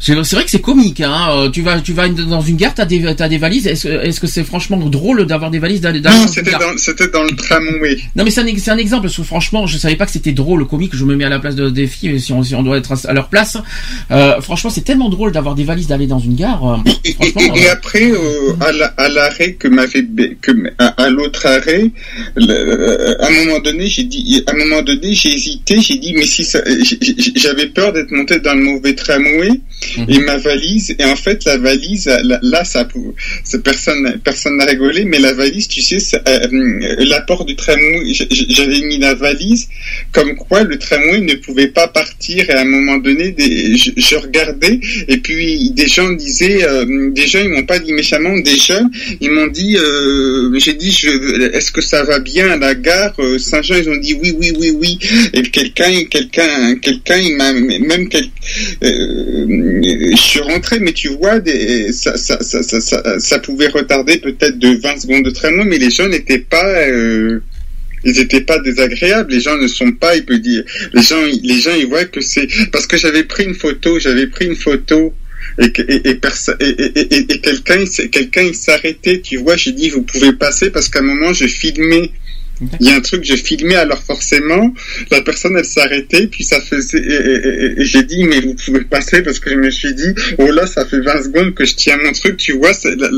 C'est 0.00 0.14
vrai 0.14 0.44
que 0.44 0.50
c'est 0.50 0.60
comique, 0.60 1.00
hein. 1.00 1.28
Euh, 1.32 1.50
Tu 1.50 1.60
vas, 1.62 1.80
tu 1.80 1.92
vas 1.92 2.08
dans 2.08 2.40
une 2.40 2.56
gare, 2.56 2.72
t'as 2.74 2.84
des, 2.84 3.14
t'as 3.16 3.28
des 3.28 3.38
valises. 3.38 3.66
Est-ce, 3.66 3.88
que- 3.88 4.04
est-ce 4.06 4.20
que 4.20 4.26
c'est 4.28 4.44
franchement 4.44 4.76
drôle 4.78 5.26
d'avoir 5.26 5.50
des 5.50 5.58
valises 5.58 5.80
d'aller 5.80 6.00
Non, 6.00 6.10
dans 6.10 6.22
une 6.22 6.28
c'était 6.28 6.50
gare 6.52 6.60
dans, 6.60 6.78
c'était 6.78 7.08
dans 7.08 7.22
le 7.24 7.30
tramway. 7.34 7.96
Non, 8.14 8.24
mais 8.24 8.30
c'est 8.30 8.40
un, 8.40 8.44
un 8.74 8.78
exemple. 8.78 9.02
Parce 9.02 9.16
que 9.16 9.22
franchement, 9.24 9.66
je 9.66 9.76
savais 9.76 9.96
pas 9.96 10.06
que 10.06 10.12
c'était 10.12 10.32
drôle, 10.32 10.66
comique. 10.66 10.94
Je 10.94 11.04
me 11.04 11.16
mets 11.16 11.24
à 11.24 11.28
la 11.28 11.40
place 11.40 11.56
de, 11.56 11.68
des 11.68 11.86
filles, 11.88 12.20
si 12.20 12.32
on, 12.32 12.42
si 12.44 12.54
on 12.54 12.62
doit 12.62 12.78
être 12.78 12.94
à, 13.06 13.12
leur 13.12 13.28
place. 13.28 13.56
Euh, 14.12 14.40
franchement, 14.40 14.70
c'est 14.70 14.82
tellement 14.84 15.08
drôle 15.08 15.32
d'avoir 15.32 15.54
des 15.56 15.64
valises 15.64 15.88
d'aller 15.88 16.06
dans 16.06 16.20
une 16.20 16.36
gare. 16.36 16.64
euh, 16.86 16.90
Et 17.56 17.68
après, 17.68 18.10
euh, 18.10 18.52
à 18.60 18.72
la- 18.72 18.94
l'arrêt 19.08 19.54
que 19.54 19.66
m'avait 19.68 20.06
que 20.40 20.52
à, 20.78 20.86
à 21.02 21.10
l'autre 21.10 21.44
arrêt, 21.46 21.90
le- 22.36 23.16
à 23.20 23.26
un 23.26 23.30
moment 23.44 23.58
donné, 23.60 23.86
j'ai 23.88 24.04
dit, 24.04 24.42
à 24.46 24.52
un 24.52 24.56
moment 24.56 24.82
donné, 24.82 25.12
j'ai 25.12 25.34
hésité, 25.34 25.80
j'ai 25.80 25.98
dit, 25.98 26.12
mais 26.14 26.24
si 26.24 26.44
j'avais 27.36 27.66
peur 27.66 27.92
d'être 27.92 28.10
monté 28.12 28.38
dans 28.40 28.54
le 28.54 28.62
mauvais 28.62 28.94
tramway 28.94 29.60
et 30.08 30.18
ma 30.18 30.36
valise, 30.36 30.94
et 30.98 31.04
en 31.04 31.16
fait 31.16 31.44
la 31.44 31.58
valise, 31.58 32.10
là, 32.42 32.64
ça, 32.64 32.86
personne, 33.62 34.20
personne 34.24 34.56
n'a 34.56 34.64
rigolé, 34.64 35.04
mais 35.04 35.18
la 35.18 35.32
valise, 35.32 35.68
tu 35.68 35.82
sais, 35.82 35.98
ça, 35.98 36.20
euh, 36.28 36.48
l'apport 36.98 37.44
du 37.44 37.56
tramway, 37.56 38.12
j'avais 38.12 38.80
mis 38.80 38.98
la 38.98 39.14
valise 39.14 39.68
comme 40.12 40.34
quoi 40.36 40.62
le 40.62 40.78
tramway 40.78 41.20
ne 41.20 41.34
pouvait 41.34 41.68
pas 41.68 41.88
partir 41.88 42.48
et 42.48 42.52
à 42.52 42.60
un 42.60 42.64
moment 42.64 42.98
donné, 42.98 43.32
des, 43.32 43.76
je, 43.76 44.16
regardais 44.16 44.80
et 45.06 45.18
puis 45.18 45.70
des 45.70 45.86
gens 45.86 46.10
disaient, 46.12 46.64
euh, 46.64 47.10
des 47.12 47.26
gens 47.26 47.40
ils 47.40 47.50
m'ont 47.50 47.64
pas 47.66 47.78
dit 47.78 47.92
méchamment, 47.92 48.38
des 48.38 48.56
jeunes 48.56 48.90
ils 49.20 49.30
m'ont 49.30 49.46
dit, 49.46 49.76
euh, 49.76 50.58
j'ai 50.58 50.74
dit, 50.74 50.94
est-ce 51.52 51.70
que 51.70 51.80
ça 51.80 52.04
va 52.04 52.18
bien 52.18 52.50
à 52.50 52.56
la 52.56 52.74
gare? 52.74 53.14
Euh, 53.18 53.38
Saint-Jean 53.38 53.76
Ils 53.76 53.88
ont 53.88 53.96
dit 53.96 54.14
oui, 54.14 54.34
oui, 54.38 54.52
oui, 54.58 54.70
oui. 54.78 54.98
Et 55.32 55.42
quelqu'un, 55.42 56.04
quelqu'un, 56.04 56.76
quelqu'un, 56.76 57.18
il 57.18 57.36
m'a 57.36 57.52
même 57.52 58.08
quel, 58.08 58.26
euh, 58.82 59.77
je 59.82 60.16
suis 60.16 60.40
rentré, 60.40 60.78
mais 60.80 60.92
tu 60.92 61.08
vois, 61.08 61.40
des, 61.40 61.92
ça, 61.92 62.16
ça, 62.16 63.38
pouvait 63.40 63.68
retarder 63.68 64.18
peut-être 64.18 64.58
de 64.58 64.80
20 64.80 65.00
secondes 65.00 65.24
de 65.24 65.30
tramway, 65.30 65.64
mais 65.64 65.78
les 65.78 65.90
gens 65.90 66.08
n'étaient 66.08 66.38
pas 66.38 66.66
euh, 66.66 67.40
ils 68.04 68.18
n'étaient 68.18 68.40
pas 68.40 68.58
désagréables. 68.58 69.32
Les 69.32 69.40
gens 69.40 69.56
ne 69.56 69.66
sont 69.66 69.92
pas, 69.92 70.16
il 70.16 70.24
peut 70.24 70.38
dire, 70.38 70.64
les 70.92 71.02
gens, 71.02 71.22
les 71.42 71.60
gens, 71.60 71.74
ils 71.74 71.86
voient 71.86 72.04
que 72.04 72.20
c'est 72.20 72.46
parce 72.72 72.86
que 72.86 72.96
j'avais 72.96 73.24
pris 73.24 73.44
une 73.44 73.54
photo, 73.54 73.98
j'avais 73.98 74.26
pris 74.26 74.46
une 74.46 74.56
photo 74.56 75.14
et, 75.58 75.66
et, 75.66 76.10
et, 76.10 77.40
quelqu'un, 77.40 77.84
quelqu'un, 78.12 78.42
il 78.42 78.54
s'arrêtait. 78.54 79.20
Tu 79.20 79.38
vois, 79.38 79.56
j'ai 79.56 79.72
dit, 79.72 79.90
vous 79.90 80.02
pouvez 80.02 80.32
passer 80.32 80.70
parce 80.70 80.88
qu'à 80.88 81.00
un 81.00 81.02
moment, 81.02 81.32
je 81.32 81.46
filmais. 81.46 82.10
Il 82.80 82.86
y 82.86 82.90
a 82.90 82.96
un 82.96 83.00
truc, 83.00 83.22
je 83.24 83.36
filmais, 83.36 83.76
alors 83.76 84.02
forcément, 84.02 84.74
la 85.12 85.22
personne, 85.22 85.56
elle 85.56 85.64
s'arrêtait, 85.64 86.26
puis 86.26 86.42
ça 86.42 86.60
faisait, 86.60 86.98
et, 86.98 87.02
et- 87.02 87.48
et- 87.76 87.80
et 87.80 87.84
j'ai 87.84 88.02
dit, 88.02 88.24
mais 88.24 88.40
vous 88.40 88.54
pouvez 88.54 88.80
passer, 88.80 89.22
parce 89.22 89.38
que 89.38 89.50
je 89.50 89.54
me 89.54 89.70
suis 89.70 89.94
dit, 89.94 90.12
oh 90.38 90.50
là, 90.50 90.66
ça 90.66 90.84
fait 90.84 91.00
20 91.00 91.22
secondes 91.22 91.54
que 91.54 91.64
je 91.64 91.74
tiens 91.74 91.96
mon 92.04 92.10
truc, 92.12 92.36
tu 92.36 92.52
vois, 92.54 92.72
c'est, 92.74 92.96
la- 92.96 93.10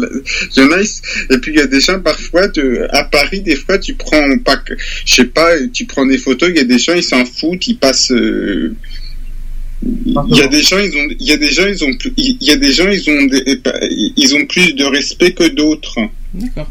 ils- 0.57 1.35
et 1.35 1.39
puis 1.39 1.53
il 1.53 1.59
y 1.59 1.63
a 1.63 1.67
des 1.67 1.81
gens, 1.81 1.99
parfois, 2.01 2.49
de, 2.49 2.87
à 2.91 3.05
Paris, 3.05 3.41
des 3.41 3.57
fois, 3.57 3.79
tu 3.79 3.95
prends, 3.95 4.37
pas 4.45 4.63
je 5.07 5.15
sais 5.15 5.25
pas, 5.25 5.51
tu 5.73 5.87
prends 5.87 6.05
des 6.05 6.19
photos, 6.19 6.51
il 6.51 6.57
y 6.57 6.61
a 6.61 6.65
des 6.65 6.79
gens, 6.79 6.95
ils 6.95 7.03
s'en 7.03 7.25
foutent, 7.25 7.67
ils 7.67 7.79
passent, 7.79 8.13
euh, 8.13 8.75
il 9.83 10.37
y 10.37 10.43
a 10.43 10.49
des 10.49 10.61
gens, 10.63 10.79
ils 10.79 10.95
ont, 10.95 11.09
il 11.19 11.27
y 11.27 11.33
a 11.33 11.37
des 11.39 11.49
gens, 11.51 11.67
ils 11.67 11.83
ont, 11.85 11.91
il 12.19 12.37
y 12.43 12.51
a 12.51 12.57
des 12.57 12.73
gens, 12.73 12.89
ils 12.91 13.09
ont, 13.11 13.23
des- 13.25 13.61
ils 14.17 14.35
ont 14.35 14.45
plus 14.45 14.75
de 14.75 14.85
respect 14.85 15.33
que 15.33 15.49
d'autres. 15.49 15.97
D'accord. 16.35 16.71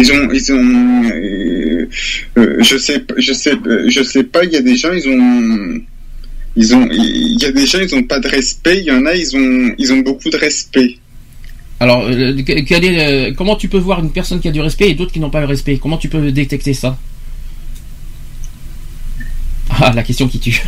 Ils 0.00 0.12
ont, 0.12 0.28
ils 0.38 0.52
ont, 0.52 1.10
euh, 1.10 1.88
euh, 2.38 2.56
je 2.62 2.76
sais, 2.86 2.98
je 3.16 3.32
sais, 3.32 3.54
euh, 3.66 3.84
je 3.88 4.02
sais 4.02 4.22
pas. 4.32 4.44
Il 4.44 4.52
y 4.52 4.56
a 4.56 4.62
des 4.62 4.76
gens, 4.76 4.92
ils 4.92 5.08
ont, 5.08 5.80
ils 6.54 6.74
ont, 6.76 6.86
il 6.92 7.38
y 7.42 7.46
a 7.46 7.52
des 7.52 7.66
gens, 7.66 7.80
ils 7.80 7.94
ont 7.96 8.04
pas 8.04 8.20
de 8.20 8.28
respect. 8.28 8.78
Il 8.78 8.84
y 8.84 8.92
en 8.92 9.04
a, 9.06 9.14
ils 9.14 9.36
ont, 9.36 9.74
ils 9.76 9.92
ont 9.92 9.98
beaucoup 10.08 10.30
de 10.30 10.36
respect. 10.36 10.98
Alors, 11.80 12.02
euh, 12.06 12.34
que- 12.46 12.60
quel 12.68 12.84
est, 12.84 12.98
euh, 13.30 13.34
comment 13.36 13.56
tu 13.56 13.68
peux 13.68 13.78
voir 13.88 13.98
une 14.04 14.12
personne 14.12 14.40
qui 14.40 14.48
a 14.48 14.52
du 14.52 14.60
respect 14.60 14.88
et 14.90 14.94
d'autres 14.94 15.12
qui 15.12 15.20
n'ont 15.20 15.30
pas 15.30 15.40
le 15.40 15.46
respect? 15.46 15.78
Comment 15.82 15.96
tu 15.98 16.08
peux 16.08 16.30
détecter 16.32 16.74
ça? 16.74 16.96
Ah, 19.80 19.92
la 19.94 20.02
question 20.02 20.26
qui 20.28 20.38
tue. 20.40 20.60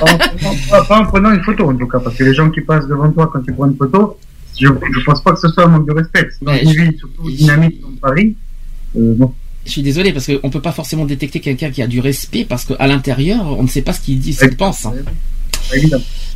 pas, 0.00 1.00
en 1.00 1.04
prenant 1.06 1.30
une 1.32 1.42
photo 1.42 1.70
en 1.70 1.76
tout 1.76 1.86
cas, 1.86 2.00
parce 2.00 2.16
que 2.16 2.24
les 2.24 2.34
gens 2.34 2.50
qui 2.50 2.60
passent 2.62 2.88
devant 2.88 3.10
toi 3.12 3.30
quand 3.32 3.40
tu 3.42 3.52
prends 3.52 3.66
une 3.66 3.76
photo, 3.76 4.18
je, 4.58 4.66
je 4.66 5.04
pense 5.04 5.22
pas 5.22 5.32
que 5.34 5.40
ce 5.40 5.48
soit 5.48 5.64
un 5.64 5.68
manque 5.68 5.86
de 5.86 5.92
respect. 5.92 6.28
Dans 6.42 6.54
une 6.54 6.70
je- 6.72 6.80
ville 6.80 6.94
surtout 6.98 7.30
dynamique 7.30 7.80
comme 7.80 7.96
Paris, 7.98 8.34
bon, 8.96 9.32
Je 9.64 9.70
suis 9.70 9.82
désolé 9.82 10.12
parce 10.12 10.26
qu'on 10.26 10.50
peut 10.50 10.60
pas 10.62 10.72
forcément 10.72 11.04
détecter 11.04 11.40
quelqu'un 11.40 11.70
qui 11.70 11.82
a 11.82 11.86
du 11.86 12.00
respect 12.00 12.44
parce 12.44 12.64
qu'à 12.64 12.86
l'intérieur, 12.86 13.58
on 13.58 13.62
ne 13.62 13.68
sait 13.68 13.82
pas 13.82 13.92
ce 13.92 14.00
qu'il 14.00 14.18
dit, 14.18 14.32
ce 14.32 14.44
qu'il 14.48 14.56
pense. 14.56 14.86
hein. 14.86 14.92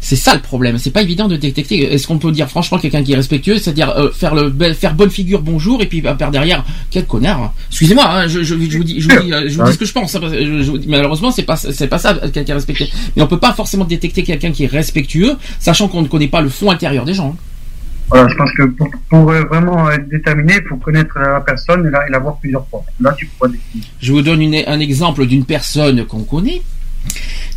C'est 0.01 0.17
ça 0.17 0.35
le 0.35 0.41
problème. 0.41 0.77
C'est 0.79 0.91
pas 0.91 1.03
évident 1.03 1.29
de 1.29 1.37
détecter. 1.37 1.93
Est-ce 1.95 2.07
qu'on 2.09 2.19
peut 2.19 2.33
dire 2.33 2.49
franchement 2.49 2.79
quelqu'un 2.79 3.05
qui 3.05 3.13
est 3.13 3.17
respectueux, 3.17 3.59
c'est-à-dire 3.59 3.91
euh, 3.91 4.11
faire 4.11 4.35
le 4.35 4.51
faire 4.75 4.95
bonne 4.95 5.11
figure, 5.11 5.41
bonjour, 5.43 5.81
et 5.83 5.87
puis 5.87 6.03
euh, 6.05 6.15
par 6.15 6.31
derrière, 6.33 6.65
quel 6.91 7.07
connard. 7.07 7.53
Excusez-moi, 7.69 8.05
hein, 8.09 8.27
je, 8.27 8.41
je, 8.43 8.55
je 8.57 8.79
vous 8.79 8.83
dis, 8.85 9.01
je 9.01 9.09
vous 9.09 9.23
dis, 9.23 9.33
euh, 9.33 9.45
je 9.49 9.57
vous 9.57 9.63
dis 9.67 9.73
ce 9.75 9.79
que 9.79 9.85
je 9.85 9.93
pense. 9.93 10.15
hein, 10.17 10.21
je- 10.23 10.89
malheureusement, 10.89 11.31
c'est 11.31 11.45
pas 11.45 11.55
c'est 11.57 11.87
pas 11.87 11.99
ça 11.99 12.15
quelqu'un 12.15 12.43
qui 12.45 12.51
est 12.51 12.55
respecté. 12.55 12.91
Mais 13.15 13.23
on 13.23 13.27
peut 13.29 13.39
pas 13.39 13.53
forcément 13.53 13.85
détecter 13.85 14.23
quelqu'un 14.25 14.51
qui 14.51 14.65
est 14.65 14.69
respectueux, 14.73 15.37
sachant 15.61 15.87
qu'on 15.87 16.03
ne 16.03 16.09
connaît 16.09 16.29
pas 16.29 16.41
le 16.41 16.49
fond 16.49 16.71
intérieur 16.71 17.05
des 17.05 17.15
gens. 17.15 17.37
hein. 17.37 17.37
Je 18.13 18.35
pense 18.35 18.53
que 18.53 18.63
pour, 18.65 18.91
pour, 19.09 19.31
euh, 19.31 19.45
vraiment 19.45 19.91
être 19.91 20.09
déterminé, 20.09 20.55
il 20.61 20.69
faut 20.69 20.77
connaître 20.77 21.19
la 21.19 21.41
personne 21.41 21.87
et 21.87 21.91
la, 21.91 22.09
et 22.09 22.21
voir 22.21 22.37
plusieurs 22.39 22.67
fois. 22.69 22.83
Là, 23.01 23.15
tu 23.17 23.27
pourras 23.27 23.51
définir. 23.51 23.87
Je 24.01 24.13
vous 24.13 24.23
donne 24.23 24.43
un 24.43 24.81
exemple 24.81 25.27
d'une 25.27 25.45
personne 25.45 26.05
qu'on 26.07 26.25
connaît 26.25 26.63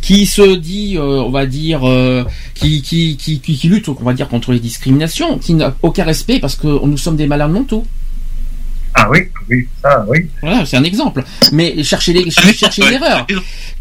qui 0.00 0.26
se 0.26 0.56
dit, 0.56 0.96
euh, 0.96 1.22
on 1.22 1.30
va 1.30 1.46
dire, 1.46 1.88
euh, 1.88 2.24
qui 2.54 2.82
lutte, 3.64 3.88
on 3.88 3.94
va 3.94 4.12
dire, 4.12 4.28
contre 4.28 4.52
les 4.52 4.60
discriminations, 4.60 5.38
qui 5.38 5.54
n'a 5.54 5.74
aucun 5.82 6.04
respect 6.04 6.38
parce 6.40 6.56
que 6.56 6.66
nous 6.66 6.98
sommes 6.98 7.16
des 7.16 7.26
malades 7.26 7.50
mentaux. 7.50 7.84
Ah 8.96 9.08
oui, 9.10 9.18
oui, 9.50 9.66
ça, 9.82 10.04
oui. 10.08 10.26
Voilà, 10.40 10.64
c'est 10.64 10.76
un 10.76 10.84
exemple. 10.84 11.24
Mais 11.52 11.82
chercher 11.82 12.12
les, 12.12 12.30
chercher 12.30 12.82
l'erreur. 12.88 13.26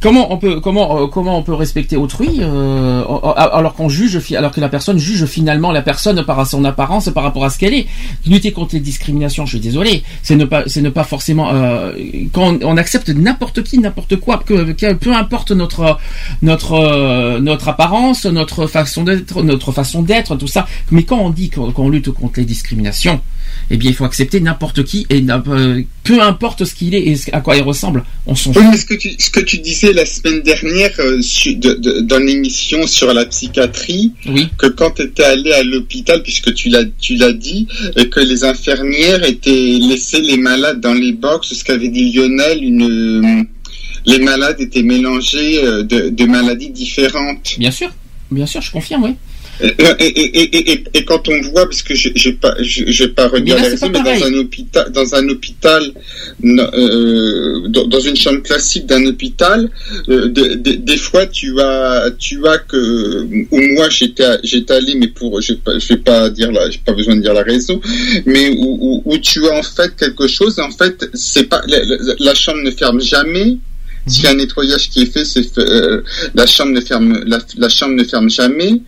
Comment 0.02 0.34
on 0.34 0.38
peut, 0.38 0.60
comment, 0.60 1.04
euh, 1.04 1.08
comment 1.08 1.38
on 1.38 1.44
peut 1.44 1.54
respecter 1.54 1.96
autrui 1.98 2.40
euh, 2.42 3.04
alors 3.36 3.76
qu'on 3.76 3.90
juge, 3.90 4.20
alors 4.36 4.52
que 4.52 4.60
la 4.60 4.70
personne 4.70 4.98
juge 4.98 5.26
finalement 5.26 5.72
la 5.72 5.82
personne 5.84 6.26
par 6.26 6.46
son 6.48 6.66
apparence, 6.66 7.10
par 7.14 7.24
rapport 7.24 7.46
à 7.46 7.50
ce 7.52 7.60
qu'elle 7.60 7.74
est. 7.76 7.86
Lutter 8.26 8.52
contre 8.52 8.74
les 8.76 8.82
discriminations, 8.82 9.46
je 9.46 9.52
suis 9.52 9.60
désolé, 9.60 10.04
c'est 10.24 10.36
ne 10.36 10.46
pas, 10.46 10.64
c'est 10.68 10.82
ne 10.82 10.90
pas 10.90 11.04
forcément 11.04 11.54
euh, 11.54 11.94
quand 12.34 12.58
on, 12.64 12.74
on 12.74 12.78
accepte 12.78 13.10
n'importe 13.10 13.64
qui, 13.64 13.78
n'importe 13.78 14.16
quoi, 14.18 14.40
que, 14.46 14.72
que- 14.74 14.94
peu 14.94 15.14
importe 15.14 15.52
notre 15.52 15.98
notre 16.42 16.74
euh, 16.74 17.40
notre 17.40 17.70
apparence, 17.70 18.26
notre 18.26 18.66
façon 18.68 19.04
d'être, 19.04 19.44
notre 19.44 19.72
façon 19.72 20.02
d'être, 20.02 20.36
tout 20.36 20.48
ça. 20.48 20.66
Mais 20.92 21.04
quand 21.04 21.20
on 21.20 21.30
dit 21.30 21.50
qu'on 21.50 21.72
qu'on 21.72 21.90
lutte 21.90 22.10
contre 22.10 22.40
les 22.40 22.46
discriminations, 22.46 23.22
eh 23.70 23.78
bien, 23.78 23.90
il 23.92 23.96
faut 23.96 24.06
accepter 24.06 24.40
n'importe 24.40 24.84
qui 24.84 25.06
et 25.10 25.24
euh, 25.48 25.82
peu 26.04 26.22
importe 26.22 26.66
ce 26.66 26.74
qu'il 26.76 26.94
est 26.96 27.08
et 27.08 27.16
à 27.32 27.42
quoi 27.42 27.56
il 27.56 27.62
ressemble, 27.64 28.04
on 28.26 28.36
s'en 28.36 28.52
Oui, 28.52 28.58
fout. 28.62 28.66
mais 28.72 28.78
ce 28.78 28.86
que 28.86 28.94
tu, 28.96 29.12
ce 29.18 29.30
que 29.30 29.40
tu 29.40 29.58
disais 29.60 29.94
la 29.94 30.06
semaine 30.06 30.42
dernière 30.42 30.92
euh, 31.00 31.22
su- 31.22 31.56
de- 31.56 31.74
de- 31.74 32.02
dans 32.02 32.20
l'émission 32.20 32.86
sur 32.88 33.14
la 33.14 33.26
psychiatrie, 33.26 34.12
que 34.58 34.68
quand 34.68 34.92
tu 34.92 35.04
étais 35.04 35.24
allé 35.24 35.52
à 35.54 35.64
l'hôpital, 35.64 36.22
puisque 36.24 36.54
tu 36.54 36.70
l'as 36.70 36.84
tu 37.00 37.16
l'as 37.16 37.34
dit, 37.34 37.68
et 37.96 38.10
que 38.10 38.20
les 38.20 38.44
infirmières 38.44 39.24
étaient 39.24 39.78
laissées 39.82 40.22
les 40.22 40.38
malades 40.38 40.80
dans 40.82 40.94
les 40.94 41.14
box, 41.14 41.54
ce 41.54 41.64
qu'avait 41.64 41.90
dit 41.90 42.12
Lionel, 42.14 42.64
une 42.64 42.84
euh, 43.42 43.44
les 44.06 44.20
malades 44.20 44.60
étaient 44.60 44.84
mélangés 44.84 45.64
euh, 45.64 45.84
de, 45.84 46.10
de 46.10 46.26
maladies 46.26 46.70
différentes. 46.72 47.56
Bien 47.58 47.72
sûr, 47.72 47.90
bien 48.32 48.46
sûr, 48.46 48.62
je 48.62 48.72
confirme, 48.72 49.04
oui. 49.04 49.16
Et, 49.62 49.68
et, 50.00 50.06
et, 50.08 50.72
et, 50.72 50.84
et, 50.96 51.06
quand 51.06 51.28
on 51.30 51.40
voit, 51.42 51.66
parce 51.66 51.84
que 51.84 51.94
je 51.96 52.10
j'ai 52.16 52.34
pas, 52.34 52.56
je- 52.60 52.86
j'ai 52.88 53.08
pas 53.08 53.30
Mais 53.32 53.40
là, 53.52 53.56
regardé 53.58 53.78
ça, 53.78 53.88
pas 53.90 54.02
mais 54.04 54.20
dans 54.20 54.26
un 54.26 54.34
hôpital, 54.40 54.92
dans 54.92 55.16
un 55.16 55.30
hôpital, 55.30 55.94
euh, 56.44 57.68
dans, 57.70 57.88
dans 57.88 58.00
une 58.00 58.16
chambre 58.16 58.42
classique 58.42 58.86
d'un 58.86 59.06
hôpital, 59.06 59.70
euh, 60.10 60.28
de- 60.30 60.56
de- 60.56 60.74
des 60.74 60.98
fois 60.98 61.26
tu 61.28 61.60
as, 61.62 62.10
tu 62.18 62.46
as 62.48 62.58
que, 62.58 63.24
ou 63.52 63.62
moi 63.76 63.90
j'étais, 63.90 64.38
j'étais 64.44 64.74
allé, 64.74 64.96
mais 64.96 65.08
pour, 65.08 65.40
je, 65.42 65.54
vais 65.54 65.60
pas- 65.60 65.78
je 65.78 65.88
vais 65.88 65.98
pas 65.98 66.30
dire 66.30 66.52
la, 66.52 66.70
j'ai 66.70 66.80
pas 66.84 66.94
besoin 66.94 67.16
de 67.16 67.22
dire 67.22 67.34
la 67.34 67.44
raison, 67.44 67.80
mais 68.26 68.50
où, 68.58 68.78
où, 68.82 69.02
où 69.06 69.18
tu 69.18 69.48
as 69.48 69.54
en 69.58 69.64
fait 69.64 69.96
quelque 69.96 70.28
chose, 70.28 70.60
en 70.60 70.72
fait, 70.72 71.10
c'est 71.14 71.44
pas, 71.48 71.62
la- 71.68 71.80
la 72.20 72.34
chambre 72.34 72.62
ne 72.64 72.72
ferme 72.72 73.02
jamais. 73.02 73.58
S'il 74.08 74.24
y 74.26 74.28
a 74.28 74.32
un 74.32 74.36
nettoyage 74.36 74.90
qui 74.90 75.04
est 75.04 75.06
fait, 75.06 75.24
c'est 75.26 75.58
euh, 75.60 76.02
la 76.36 76.46
chambre 76.46 76.72
ne 76.74 76.82
ferme, 76.82 77.24
la, 77.26 77.40
la 77.58 77.70
chambre 77.70 77.96
ne 77.96 78.04
ferme 78.04 78.30
jamais. 78.30 78.82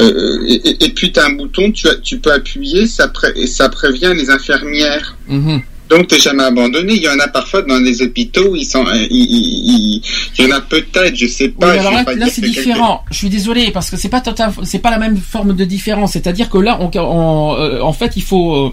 Euh, 0.00 0.38
et, 0.46 0.88
puis 0.94 1.12
tu 1.12 1.20
as 1.20 1.26
un 1.26 1.32
bouton, 1.32 1.70
tu, 1.72 1.86
tu 2.02 2.18
peux 2.18 2.32
appuyer, 2.32 2.86
ça, 2.86 3.08
pré- 3.08 3.46
ça 3.46 3.68
prévient 3.68 4.12
les 4.16 4.30
infirmières. 4.30 5.16
Mhm. 5.28 5.60
Donc 5.94 6.06
t'es 6.08 6.18
jamais 6.18 6.44
abandonné. 6.44 6.94
Il 6.94 7.02
y 7.02 7.08
en 7.08 7.18
a 7.18 7.28
parfois 7.28 7.62
dans 7.62 7.78
les 7.78 8.00
hôpitaux, 8.02 8.56
ils 8.56 8.64
sont, 8.64 8.84
euh, 8.86 9.06
il, 9.10 10.00
y 10.38 10.44
en 10.52 10.56
a 10.56 10.60
peut-être, 10.60 11.14
je 11.14 11.26
sais 11.26 11.44
Oui, 11.46 11.52
pas. 11.58 11.74
je 11.74 11.78
alors 11.80 11.92
là, 11.92 12.26
c'est 12.30 12.40
que 12.40 12.46
différent. 12.46 13.02
Je 13.10 13.16
suis 13.18 13.28
désolé 13.28 13.70
parce 13.72 13.90
que 13.90 13.96
c'est 13.96 14.08
pas 14.08 14.20
total, 14.22 14.52
c'est 14.64 14.78
pas 14.78 14.90
la 14.90 14.98
même 14.98 15.16
forme 15.18 15.54
de 15.54 15.64
différence. 15.64 16.12
C'est-à-dire 16.12 16.48
que 16.48 16.58
là, 16.58 16.78
on, 16.80 16.90
on- 16.98 17.56
euh, 17.58 17.80
en 17.82 17.92
fait, 17.92 18.12
il 18.16 18.22
faut 18.22 18.54
euh, 18.56 18.70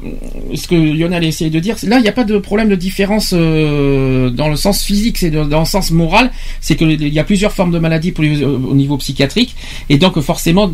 ce 0.56 0.68
que 0.68 0.76
Lionel 0.76 1.24
essaye 1.26 1.50
de 1.50 1.60
dire. 1.60 1.76
Là, 1.84 1.98
il 1.98 2.04
n'y 2.04 2.08
a 2.08 2.14
pas 2.14 2.24
de 2.24 2.38
problème 2.38 2.70
de 2.70 2.76
différence 2.76 3.32
euh, 3.34 4.30
dans 4.30 4.48
le 4.48 4.56
sens 4.56 4.84
physique, 4.84 5.18
c'est 5.18 5.30
dans 5.32 5.60
le 5.60 5.66
sens 5.66 5.92
moral. 5.92 6.32
C'est 6.62 6.76
que 6.76 6.86
il 6.86 7.14
y 7.14 7.20
a 7.20 7.24
plusieurs 7.26 7.52
formes 7.52 7.72
de 7.72 7.80
maladies 7.80 8.12
pour 8.12 8.24
les- 8.24 8.44
au 8.46 8.74
niveau 8.76 8.98
psychiatrique, 8.98 9.56
et 9.90 9.98
donc 9.98 10.20
forcément, 10.22 10.72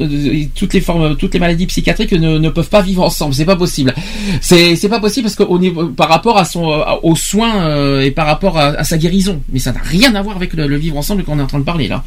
toutes 0.55 0.73
les 0.73 0.81
formes, 0.81 1.15
toutes 1.17 1.34
les 1.34 1.39
maladies 1.39 1.65
psychiatriques 1.65 2.11
ne, 2.13 2.38
ne 2.38 2.49
peuvent 2.49 2.69
pas 2.69 2.81
vivre 2.81 3.01
ensemble. 3.03 3.34
C'est 3.34 3.45
pas 3.45 3.55
possible. 3.55 3.93
C'est 4.41 4.89
pas 4.89 4.99
possible 4.99 5.23
parce 5.26 5.35
qu'au 5.35 5.57
niveau 5.59 5.88
par 5.88 6.09
rapport 6.09 6.34
à 6.37 6.45
son 6.45 6.71
euh, 6.71 6.83
aux 7.03 7.15
soins 7.15 7.67
euh, 7.67 8.01
et 8.01 8.11
par 8.11 8.25
rapport 8.27 8.57
à, 8.57 8.67
à 8.69 8.83
sa 8.83 8.97
guérison. 8.97 9.41
Mais 9.51 9.59
ça 9.59 9.71
n'a 9.71 9.79
rien 9.81 10.13
à 10.15 10.21
voir 10.21 10.35
avec 10.35 10.53
le, 10.53 10.67
le 10.67 10.75
vivre 10.77 10.97
ensemble 10.97 11.23
qu'on 11.23 11.39
est 11.39 11.41
en 11.41 11.47
train 11.47 11.59
de 11.59 11.63
parler 11.65 11.87
là. 11.87 12.03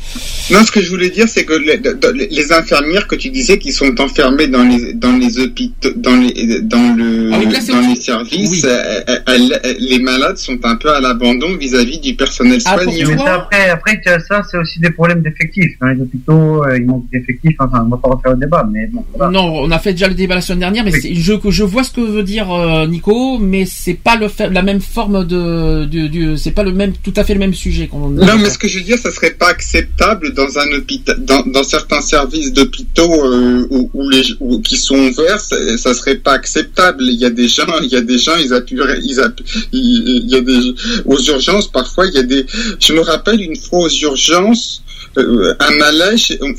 Non, 0.51 0.63
ce 0.65 0.71
que 0.73 0.81
je 0.81 0.89
voulais 0.91 1.11
dire, 1.11 1.27
c'est 1.29 1.45
que 1.45 1.55
les, 1.55 2.53
infirmières 2.53 3.07
que 3.07 3.15
tu 3.15 3.31
disais 3.31 3.59
qui 3.59 3.73
sont 3.73 4.01
enfermées 4.01 4.49
dans 4.49 4.65
les 4.65 4.95
dans 4.95 5.13
les 5.17 5.39
hôpitaux, 5.39 5.91
dans 5.97 6.17
les 6.17 6.61
dans 6.63 6.95
le 6.97 7.31
Ah 7.33 7.39
oui, 7.39 7.47
là, 7.53 7.59
dans 7.69 7.89
les 7.89 7.97
services, 7.97 8.51
Oui. 8.51 8.63
euh, 8.65 9.01
elles- 9.27 9.61
elles- 9.65 9.77
les 9.81 9.99
malades 9.99 10.39
sont 10.39 10.59
un 10.65 10.77
peu 10.77 10.91
à 10.95 11.01
l'abandon 11.01 11.57
vis-à-vis 11.57 11.99
du 12.01 12.15
personnel 12.15 12.59
Ah, 12.65 12.75
soignant. 12.77 13.09
Mais 13.25 13.29
après, 13.29 13.71
après, 13.71 14.01
tu 14.03 14.09
as 14.09 14.21
ça, 14.21 14.43
c'est 14.51 14.57
aussi 14.59 14.81
des 14.81 14.91
problèmes 14.91 15.21
d'effectifs. 15.23 15.73
Dans 15.81 15.89
les 15.89 16.01
hôpitaux, 16.01 16.65
euh, 16.65 16.77
il 16.79 16.87
manque 16.87 17.05
d'effectifs. 17.13 17.57
Enfin, 17.59 17.85
on 17.87 17.91
va 17.91 17.97
pas 17.99 18.09
refaire 18.09 18.33
le 18.33 18.39
débat, 18.39 18.67
mais 18.71 18.87
bon, 18.93 19.05
voilà. 19.17 19.33
Non, 19.33 19.53
on 19.63 19.71
a 19.71 19.79
fait 19.79 19.93
déjà 19.93 20.09
le 20.09 20.15
débat 20.15 20.35
la 20.37 20.41
semaine 20.41 20.61
dernière, 20.61 20.85
mais 20.85 20.93
c'est- 20.93 21.15
je, 21.15 21.33
je 21.49 21.63
vois 21.65 21.85
ce 21.85 21.91
que 21.93 22.01
veut 22.01 22.23
dire 22.23 22.51
euh, 22.53 22.87
Nico, 22.87 23.39
mais 23.39 23.65
c'est 23.67 23.95
pas 23.95 24.08
le 24.17 24.29
fa- 24.29 24.49
la 24.49 24.63
même 24.63 24.81
forme 24.81 25.27
de, 25.27 25.85
du, 25.85 26.09
du- 26.09 26.37
c'est 26.39 26.51
pas 26.53 26.63
le 26.63 26.73
même, 26.73 26.93
tout 27.03 27.13
à 27.17 27.25
fait 27.25 27.35
le 27.35 27.41
même 27.41 27.55
sujet 27.55 27.87
qu'on. 27.89 28.09
Non, 28.11 28.37
mais 28.39 28.51
ce 28.51 28.59
que 28.59 28.69
je 28.69 28.79
veux 28.79 28.85
dire, 28.85 28.99
ça 28.99 29.11
serait 29.11 29.33
pas 29.33 29.49
acceptable 29.49 30.33
dans 30.35 30.59
un 30.59 30.73
hôpital, 30.73 31.17
dans, 31.25 31.43
dans 31.47 31.63
certains 31.65 32.01
services 32.01 32.53
d'hôpitaux 32.53 33.25
euh, 33.25 33.67
où, 33.71 33.91
où 33.95 34.09
les 34.11 34.25
où- 34.41 34.61
qui 34.61 34.77
sont 34.77 34.97
ouverts, 34.99 35.41
ça, 35.41 35.57
ça 35.79 35.95
serait 35.95 36.17
pas 36.17 36.33
acceptable. 36.33 37.05
Il 37.05 37.15
y 37.17 37.25
a 37.25 37.31
des 37.31 37.49
gens, 37.49 37.67
il 37.83 37.89
y 37.89 37.97
a 37.97 38.01
des 38.01 38.19
gens, 38.19 38.37
ils 38.37 38.53
appuieraient, 38.55 39.01
ils 39.03 39.19
appu- 39.21 39.45
il 39.73 40.29
y 40.29 40.35
a 40.37 40.41
des 40.41 40.75
aux 41.05 41.21
urgences 41.21 41.71
parfois, 41.71 42.07
il 42.07 42.15
y 42.15 42.19
a 42.19 42.23
des. 42.23 42.45
Je 42.81 42.93
me 42.93 43.01
rappelle 43.01 43.41
une 43.41 43.57
fois 43.57 43.81
aux 43.81 43.89
urgences, 43.91 44.83
euh, 45.17 45.55
un 45.59 45.71
malaise, 45.79 46.37
on 46.41 46.53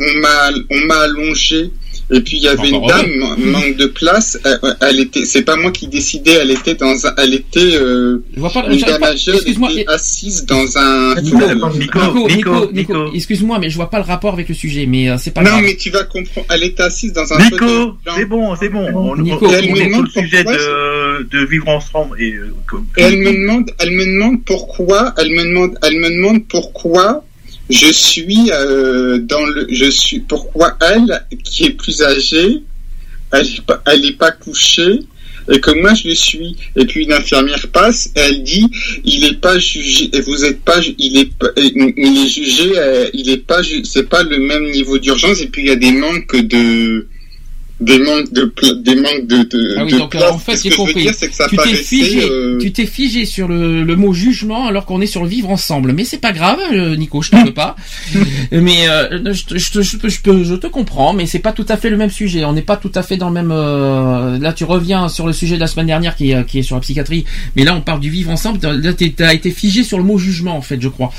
on 0.70 0.86
m'a 0.88 1.00
allongé. 1.00 1.72
Et 2.12 2.22
puis 2.22 2.38
il 2.38 2.44
y 2.44 2.48
avait 2.48 2.70
une 2.70 2.88
dame, 2.88 3.06
man- 3.18 3.40
manque 3.52 3.76
de 3.78 3.86
place. 3.86 4.40
Elle, 4.44 4.60
elle 4.82 5.00
était, 5.00 5.26
c'est 5.26 5.44
pas 5.44 5.56
moi 5.56 5.70
qui 5.72 5.88
décidais. 5.88 6.40
Elle 6.42 6.50
était 6.52 6.74
dans, 6.74 7.06
un, 7.06 7.14
elle 7.18 7.36
était 7.36 7.76
euh, 7.76 8.24
pas- 8.42 8.66
une 8.68 8.80
dame 8.80 9.04
âgée, 9.04 9.32
elle 9.46 9.52
était 9.80 9.86
assise 9.88 10.46
dans 10.46 10.78
un. 10.78 11.16
Nico, 11.22 11.38
Nico, 11.78 12.28
Nico, 12.28 12.72
Nico, 12.72 13.14
excuse-moi, 13.14 13.60
mais 13.60 13.70
je 13.70 13.76
vois 13.76 13.90
pas 13.92 14.00
le 14.00 14.06
rapport 14.06 14.34
avec 14.34 14.50
le 14.50 14.56
sujet, 14.56 14.86
mais 14.88 15.10
euh, 15.10 15.18
c'est 15.20 15.32
pas 15.34 15.42
Non, 15.44 15.52
grave. 15.52 15.64
mais 15.66 15.76
tu 15.76 15.90
vas 15.92 16.04
comprendre. 16.04 16.48
Elle 16.52 16.64
était 16.64 16.84
assise 16.84 17.14
dans 17.14 17.32
un 17.32 17.38
Nico, 17.44 17.94
c'est 18.16 18.26
bon, 18.26 18.56
c'est 18.56 18.70
bon. 18.70 18.88
On, 18.94 19.16
Nico, 19.16 19.46
on- 19.46 19.50
on 19.50 19.54
elle 19.54 19.66
me 19.72 19.76
est 19.76 19.76
sur 19.82 19.86
demande 19.90 20.06
le 20.16 20.22
sujet 20.22 20.44
pourquoi 20.44 20.58
de, 20.64 21.24
de 21.30 21.46
vivre 21.46 21.70
ensemble 21.70 22.22
et 22.22 22.34
euh, 22.34 22.54
comme- 22.66 22.88
Et 22.98 23.02
elle 23.04 23.18
me 23.18 23.32
demande, 23.34 23.72
elle 23.78 23.92
me 23.92 24.06
demande 24.06 24.44
pourquoi, 24.46 25.14
elle 25.18 25.30
me 25.32 25.44
demande, 25.44 25.78
elle 25.84 26.00
me 26.00 26.10
demande 26.10 26.48
pourquoi 26.48 27.24
je 27.70 27.92
suis 27.92 28.50
euh, 28.52 29.20
dans 29.20 29.46
le, 29.46 29.68
je 29.70 29.90
suis, 29.90 30.20
pourquoi 30.20 30.78
elle, 30.82 31.26
qui 31.44 31.66
est 31.66 31.72
plus 31.72 32.02
âgée, 32.02 32.62
elle 33.32 33.46
est 33.46 33.62
pas, 33.66 33.82
elle 33.86 34.06
est 34.06 34.18
pas 34.18 34.32
couchée 34.32 35.00
et 35.52 35.60
que 35.60 35.72
moi 35.82 35.94
je 35.94 36.08
le 36.10 36.16
suis. 36.16 36.56
Et 36.76 36.86
puis 36.86 37.04
une 37.06 37.14
infirmière 37.14 37.68
passe, 37.72 38.12
elle 38.16 38.44
dit, 38.44 38.68
il 39.04 39.24
est 39.26 39.40
pas 39.40 39.58
jugé, 39.58 40.10
et 40.14 40.22
vous 40.22 40.46
êtes 40.46 40.62
pas, 40.62 40.80
il 40.98 41.18
est, 41.18 41.34
pas- 41.38 41.52
il 41.58 42.18
est 42.26 42.28
jugé, 42.30 42.72
euh, 42.76 43.10
il 43.14 43.30
est 43.30 43.46
pas, 43.46 43.62
c'est 43.84 44.10
pas 44.10 44.24
le 44.24 44.40
même 44.40 44.70
niveau 44.72 44.98
d'urgence. 44.98 45.42
Et 45.42 45.48
puis 45.48 45.64
il 45.64 45.68
y 45.68 45.72
a 45.72 45.76
des 45.76 45.92
manques 45.92 46.36
de 46.36 47.08
des 47.80 47.98
manques 48.00 48.32
de 48.34 48.44
pla- 48.46 48.74
des 48.74 48.96
manques 48.96 49.26
de, 49.28 49.44
de, 49.44 49.76
Ah 49.78 49.86
oui, 49.86 49.94
de 49.94 49.98
donc 50.00 50.12
place. 50.12 50.24
alors, 50.24 50.36
en 50.36 50.40
fait, 50.40 50.60
j'ai 50.62 50.70
compris. 50.70 51.02
dire, 51.04 51.12
que 51.12 51.34
ça 51.34 51.48
tu 51.50 51.56
t'es 51.58 51.74
figé, 51.76 52.22
euh, 52.24 52.58
tu 52.60 52.72
t'es 52.72 52.86
figé 52.86 53.26
sur 53.26 53.48
le, 53.48 53.84
le 53.84 53.96
mot 53.96 54.14
jugement 54.14 54.68
alors 54.68 54.86
qu'on 54.86 55.00
est 55.02 55.06
sur 55.06 55.24
le 55.24 55.30
vivre 55.30 55.50
ensemble. 55.50 55.94
Mais 55.94 56.04
c'est 56.04 56.18
pas 56.20 56.32
grave, 56.34 56.60
euh, 56.74 56.96
Nico, 56.96 57.22
je 57.22 57.32
t'en 57.32 57.44
veux 57.46 57.54
pas. 57.54 57.76
mais 58.52 58.88
euh, 58.90 59.34
je, 59.34 59.44
te- 59.46 59.58
je, 59.58 59.72
te- 59.72 59.82
je, 59.82 59.98
je, 60.08 60.22
peux- 60.22 60.44
je 60.44 60.56
te 60.56 60.68
comprends, 60.68 61.14
mais 61.14 61.26
c'est 61.26 61.40
pas 61.40 61.52
tout 61.54 61.66
à 61.70 61.78
fait 61.78 61.90
le 61.90 61.98
même 61.98 62.10
sujet. 62.10 62.44
On 62.46 62.54
n'est 62.54 62.62
pas 62.62 62.78
tout 62.78 62.92
à 62.96 63.04
fait 63.04 63.18
dans 63.18 63.30
le 63.30 63.34
même. 63.34 63.52
euh, 63.52 64.38
là, 64.40 64.54
tu 64.54 64.64
reviens 64.66 65.08
sur 65.10 65.26
le 65.28 65.34
sujet 65.34 65.56
de 65.56 65.62
la 65.62 65.68
semaine 65.68 65.88
dernière 65.88 66.16
qui 66.16 66.32
est, 66.32 66.46
qui 66.46 66.60
est 66.60 66.64
sur 66.64 66.76
la 66.76 66.82
psychiatrie, 66.82 67.26
mais 67.56 67.64
là, 67.64 67.76
on 67.76 67.82
parle 67.82 68.00
du 68.00 68.10
vivre 68.10 68.30
ensemble. 68.32 68.60
Là, 68.62 68.94
t'es- 68.94 69.14
t'as 69.16 69.34
été 69.34 69.52
figé 69.52 69.84
sur 69.84 69.98
le 69.98 70.04
mot 70.04 70.18
jugement, 70.18 70.56
en 70.58 70.62
fait, 70.62 70.82
je 70.82 70.90
crois. 70.90 71.12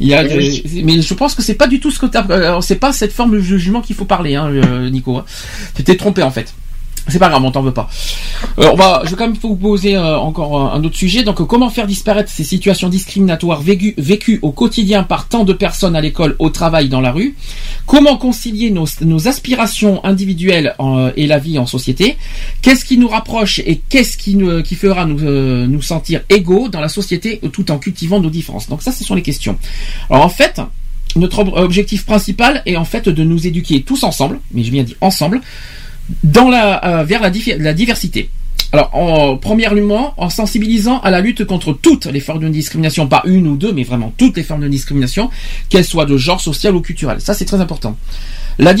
Il 0.00 0.08
y 0.08 0.14
a, 0.14 0.24
Oui. 0.24 0.62
euh, 0.66 0.80
mais 0.84 1.02
je 1.02 1.14
pense 1.14 1.34
que 1.34 1.42
c'est 1.42 1.54
pas 1.54 1.66
du 1.66 1.78
tout 1.80 1.90
ce 1.90 1.98
que 1.98 2.06
t'as. 2.06 2.26
euh, 2.30 2.60
c'est 2.60 2.76
pas 2.80 2.92
cette 2.92 3.12
forme 3.12 3.32
de 3.32 3.40
jugement 3.40 3.80
qu'il 3.80 3.94
faut 3.96 4.04
parler, 4.04 4.34
hein, 4.34 4.48
euh, 4.50 4.90
Nico. 4.90 5.16
hein. 5.16 5.24
Tu 5.76 5.84
t'es 5.84 5.96
trompé, 6.00 6.22
en 6.22 6.30
fait. 6.32 6.52
C'est 7.08 7.18
pas 7.18 7.30
grave, 7.30 7.42
on 7.42 7.50
t'en 7.50 7.62
veut 7.62 7.72
pas. 7.72 7.88
Euh, 8.58 8.68
on 8.72 8.76
va, 8.76 9.00
je 9.04 9.10
vais 9.10 9.16
quand 9.16 9.26
même 9.26 9.36
vous 9.40 9.56
poser 9.56 9.96
euh, 9.96 10.18
encore 10.18 10.60
un, 10.60 10.74
un 10.78 10.84
autre 10.84 10.96
sujet. 10.96 11.22
Donc, 11.24 11.40
euh, 11.40 11.44
comment 11.46 11.70
faire 11.70 11.86
disparaître 11.86 12.30
ces 12.30 12.44
situations 12.44 12.90
discriminatoires 12.90 13.62
vécues, 13.62 13.94
vécues 13.96 14.38
au 14.42 14.52
quotidien 14.52 15.02
par 15.02 15.26
tant 15.26 15.44
de 15.44 15.54
personnes 15.54 15.96
à 15.96 16.02
l'école, 16.02 16.36
au 16.38 16.50
travail, 16.50 16.88
dans 16.90 17.00
la 17.00 17.10
rue? 17.10 17.34
Comment 17.86 18.16
concilier 18.18 18.70
nos, 18.70 18.86
nos 19.00 19.28
aspirations 19.28 20.04
individuelles 20.04 20.74
en- 20.78 21.10
et 21.16 21.26
la 21.26 21.38
vie 21.38 21.58
en 21.58 21.66
société? 21.66 22.16
Qu'est-ce 22.60 22.84
qui 22.84 22.98
nous 22.98 23.08
rapproche 23.08 23.60
et 23.60 23.80
qu'est-ce 23.88 24.18
qui, 24.18 24.36
nous, 24.36 24.62
qui 24.62 24.74
fera 24.74 25.06
nous, 25.06 25.20
euh, 25.24 25.66
nous 25.66 25.82
sentir 25.82 26.20
égaux 26.28 26.68
dans 26.68 26.80
la 26.82 26.90
société 26.90 27.40
euh, 27.42 27.48
tout 27.48 27.70
en 27.70 27.78
cultivant 27.78 28.20
nos 28.20 28.30
différences? 28.30 28.68
Donc, 28.68 28.82
ça, 28.82 28.92
ce 28.92 29.04
sont 29.04 29.14
les 29.14 29.22
questions. 29.22 29.56
Alors, 30.10 30.26
en 30.26 30.28
fait, 30.28 30.60
notre 31.16 31.38
ob- 31.40 31.54
objectif 31.56 32.04
principal 32.04 32.62
est 32.66 32.76
en 32.76 32.84
fait 32.84 33.08
de 33.08 33.24
nous 33.24 33.46
éduquer 33.46 33.82
tous 33.82 34.04
ensemble, 34.04 34.38
mais 34.52 34.62
je 34.64 34.70
viens 34.70 34.84
dire 34.84 34.96
ensemble, 35.00 35.40
euh, 36.24 37.04
vers 37.04 37.22
la 37.22 37.72
diversité. 37.72 38.30
Alors, 38.72 38.94
en, 38.94 39.36
premièrement, 39.36 40.14
en 40.16 40.30
sensibilisant 40.30 41.00
à 41.00 41.10
la 41.10 41.20
lutte 41.20 41.44
contre 41.44 41.72
toutes 41.72 42.06
les 42.06 42.20
formes 42.20 42.40
de 42.40 42.48
discrimination, 42.48 43.08
pas 43.08 43.22
une 43.24 43.48
ou 43.48 43.56
deux, 43.56 43.72
mais 43.72 43.82
vraiment 43.82 44.12
toutes 44.16 44.36
les 44.36 44.44
formes 44.44 44.60
de 44.60 44.68
discrimination, 44.68 45.28
qu'elles 45.68 45.84
soient 45.84 46.06
de 46.06 46.16
genre, 46.16 46.40
social 46.40 46.76
ou 46.76 46.80
culturel. 46.80 47.20
Ça, 47.20 47.34
c'est 47.34 47.44
très 47.44 47.60
important. 47.60 47.96
La 48.60 48.74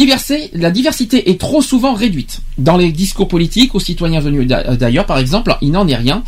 diversité, 0.70 1.30
est 1.30 1.40
trop 1.40 1.62
souvent 1.62 1.94
réduite. 1.94 2.40
Dans 2.58 2.76
les 2.76 2.92
discours 2.92 3.28
politiques, 3.28 3.74
aux 3.74 3.80
citoyens 3.80 4.20
venus 4.20 4.46
d'a- 4.46 4.76
d'ailleurs, 4.76 5.06
par 5.06 5.18
exemple, 5.18 5.56
il 5.62 5.70
n'en 5.70 5.88
est 5.88 5.96
rien. 5.96 6.22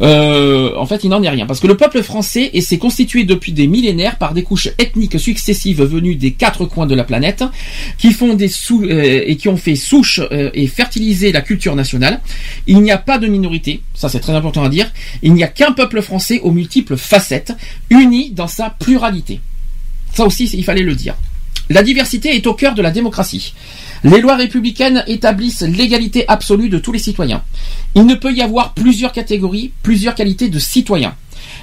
Euh, 0.00 0.72
en 0.76 0.86
fait, 0.86 1.02
il 1.02 1.10
n'en 1.10 1.22
est 1.22 1.28
rien. 1.28 1.46
Parce 1.46 1.58
que 1.60 1.66
le 1.66 1.76
peuple 1.76 2.02
français 2.02 2.50
s'est 2.60 2.78
constitué 2.78 3.24
depuis 3.24 3.52
des 3.52 3.66
millénaires 3.66 4.16
par 4.16 4.32
des 4.32 4.42
couches 4.42 4.68
ethniques 4.78 5.18
successives 5.18 5.82
venues 5.82 6.14
des 6.14 6.32
quatre 6.32 6.66
coins 6.66 6.86
de 6.86 6.94
la 6.94 7.04
planète, 7.04 7.42
qui 7.98 8.12
font 8.12 8.34
des 8.34 8.48
euh, 8.70 9.22
et 9.26 9.36
qui 9.36 9.48
ont 9.48 9.56
fait 9.56 9.76
souche 9.76 10.20
euh, 10.30 10.50
et 10.54 10.66
fertilisé 10.68 11.32
la 11.32 11.40
culture 11.40 11.74
nationale. 11.74 12.20
Il 12.66 12.80
n'y 12.80 12.92
a 12.92 12.98
pas 12.98 13.18
de 13.18 13.26
minorité, 13.26 13.82
ça 13.94 14.08
c'est 14.08 14.20
très 14.20 14.34
important 14.34 14.62
à 14.62 14.68
dire. 14.68 14.90
Il 15.22 15.34
n'y 15.34 15.42
a 15.42 15.48
qu'un 15.48 15.72
peuple 15.72 16.00
français 16.00 16.38
aux 16.44 16.52
multiples 16.52 16.96
facettes, 16.96 17.52
uni 17.90 18.30
dans 18.30 18.48
sa 18.48 18.70
pluralité. 18.70 19.40
Ça 20.12 20.24
aussi, 20.24 20.44
il 20.54 20.64
fallait 20.64 20.82
le 20.82 20.94
dire. 20.94 21.14
La 21.70 21.82
diversité 21.82 22.36
est 22.36 22.46
au 22.46 22.54
cœur 22.54 22.74
de 22.74 22.82
la 22.82 22.90
démocratie. 22.90 23.54
Les 24.02 24.20
lois 24.20 24.36
républicaines 24.36 25.02
établissent 25.06 25.62
l'égalité 25.62 26.26
absolue 26.28 26.68
de 26.68 26.78
tous 26.78 26.92
les 26.92 26.98
citoyens. 26.98 27.42
Il 27.94 28.04
ne 28.04 28.14
peut 28.14 28.34
y 28.34 28.42
avoir 28.42 28.74
plusieurs 28.74 29.12
catégories, 29.12 29.72
plusieurs 29.82 30.14
qualités 30.14 30.50
de 30.50 30.58
citoyens. 30.58 31.14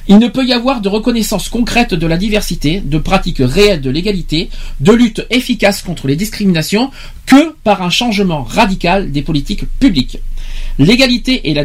Il 0.07 0.17
ne 0.17 0.27
peut 0.27 0.45
y 0.45 0.53
avoir 0.53 0.81
de 0.81 0.89
reconnaissance 0.89 1.49
concrète 1.49 1.93
de 1.93 2.07
la 2.07 2.17
diversité, 2.17 2.81
de 2.81 2.97
pratique 2.97 3.37
réelle 3.39 3.81
de 3.81 3.91
l'égalité, 3.91 4.49
de 4.79 4.91
lutte 4.91 5.25
efficace 5.29 5.83
contre 5.83 6.07
les 6.07 6.15
discriminations 6.15 6.89
que 7.27 7.53
par 7.63 7.83
un 7.83 7.91
changement 7.91 8.43
radical 8.43 9.11
des 9.11 9.21
politiques 9.21 9.65
publiques. 9.79 10.17
L'égalité 10.81 11.49
et 11.49 11.53
la, 11.53 11.63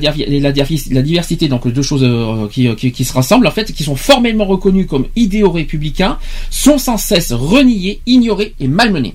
diversité, 1.02 1.48
donc 1.48 1.66
deux 1.66 1.80
choses 1.80 2.04
euh, 2.04 2.48
qui, 2.48 2.68
qui- 2.92 3.04
se 3.04 3.12
rassemblent 3.14 3.46
en 3.46 3.50
fait, 3.50 3.72
qui 3.72 3.82
sont 3.82 3.96
formellement 3.96 4.44
reconnues 4.44 4.84
comme 4.84 5.06
idéaux 5.16 5.50
républicains, 5.50 6.18
sont 6.50 6.76
sans 6.76 6.98
cesse 6.98 7.32
reniées, 7.32 8.00
ignorées 8.04 8.54
et 8.60 8.68
malmenées. 8.68 9.14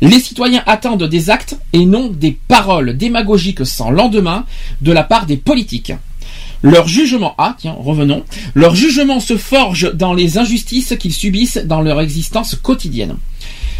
Les 0.00 0.20
citoyens 0.20 0.62
attendent 0.66 1.08
des 1.08 1.30
actes 1.30 1.56
et 1.72 1.84
non 1.84 2.08
des 2.08 2.36
paroles 2.46 2.96
démagogiques 2.96 3.66
sans 3.66 3.90
lendemain 3.90 4.44
de 4.82 4.92
la 4.92 5.02
part 5.02 5.26
des 5.26 5.36
politiques. 5.36 5.92
Leur 6.62 6.86
jugement, 6.86 7.34
ah 7.36 7.56
revenons, 7.64 8.24
leur 8.54 8.76
jugement 8.76 9.18
se 9.18 9.36
forge 9.36 9.92
dans 9.94 10.14
les 10.14 10.38
injustices 10.38 10.94
qu'ils 10.98 11.12
subissent 11.12 11.58
dans 11.58 11.82
leur 11.82 12.00
existence 12.00 12.54
quotidienne. 12.54 13.16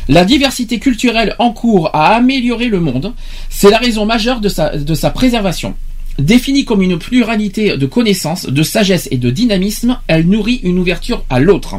La 0.09 0.25
diversité 0.25 0.79
culturelle 0.79 1.35
encourt 1.39 1.91
à 1.95 2.15
améliorer 2.15 2.69
le 2.69 2.81
monde, 2.81 3.15
c'est 3.49 3.71
la 3.71 3.79
raison 3.79 4.05
majeure 4.05 4.41
de 4.41 4.49
sa, 4.49 5.11
préservation. 5.11 5.75
Définie 6.19 6.65
comme 6.65 6.83
une 6.83 6.99
pluralité 6.99 7.77
de 7.77 7.87
connaissances, 7.87 8.47
de 8.47 8.63
sagesse 8.63 9.09
et 9.11 9.17
de 9.17 9.31
dynamisme, 9.31 9.99
elle 10.07 10.27
nourrit 10.27 10.61
une 10.63 10.79
ouverture 10.79 11.25
à 11.31 11.41
l'autre. 11.41 11.77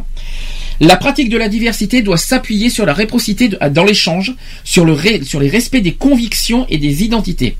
La 0.82 0.98
pratique 0.98 1.30
de 1.30 1.38
la 1.38 1.48
diversité 1.48 2.02
doit 2.02 2.18
s'appuyer 2.18 2.70
sur 2.70 2.86
la 2.86 2.94
réciprocité 2.94 3.50
dans 3.72 3.86
l'échange, 3.86 4.34
sur 4.66 4.86
les 4.86 5.50
respects 5.50 5.78
des 5.78 5.94
convictions 5.94 6.66
et 6.68 6.78
des 6.78 7.04
identités. 7.04 7.56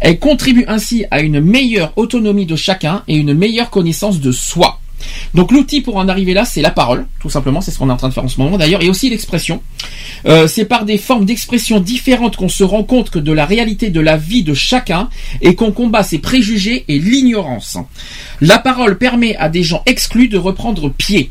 Elle 0.00 0.18
contribue 0.18 0.64
ainsi 0.68 1.06
à 1.10 1.20
une 1.20 1.40
meilleure 1.40 1.92
autonomie 1.96 2.44
de 2.44 2.56
chacun 2.56 3.04
et 3.08 3.16
une 3.16 3.34
meilleure 3.34 3.70
connaissance 3.70 4.20
de 4.20 4.32
soi. 4.32 4.80
Donc 5.34 5.52
l'outil 5.52 5.80
pour 5.80 5.96
en 5.96 6.08
arriver 6.08 6.34
là, 6.34 6.44
c'est 6.44 6.62
la 6.62 6.70
parole, 6.70 7.06
tout 7.20 7.30
simplement, 7.30 7.60
c'est 7.60 7.70
ce 7.70 7.78
qu'on 7.78 7.88
est 7.88 7.92
en 7.92 7.96
train 7.96 8.08
de 8.08 8.14
faire 8.14 8.24
en 8.24 8.28
ce 8.28 8.40
moment 8.40 8.56
d'ailleurs, 8.56 8.82
et 8.82 8.88
aussi 8.88 9.10
l'expression. 9.10 9.62
Euh, 10.26 10.48
c'est 10.48 10.64
par 10.64 10.84
des 10.84 10.98
formes 10.98 11.24
d'expression 11.24 11.80
différentes 11.80 12.36
qu'on 12.36 12.48
se 12.48 12.64
rend 12.64 12.82
compte 12.82 13.10
que 13.10 13.18
de 13.18 13.32
la 13.32 13.46
réalité 13.46 13.90
de 13.90 14.00
la 14.00 14.16
vie 14.16 14.42
de 14.42 14.54
chacun 14.54 15.08
et 15.40 15.54
qu'on 15.54 15.72
combat 15.72 16.02
ses 16.02 16.18
préjugés 16.18 16.84
et 16.88 16.98
l'ignorance. 16.98 17.78
La 18.40 18.58
parole 18.58 18.98
permet 18.98 19.36
à 19.36 19.48
des 19.48 19.62
gens 19.62 19.82
exclus 19.86 20.28
de 20.28 20.38
reprendre 20.38 20.90
pied. 20.90 21.30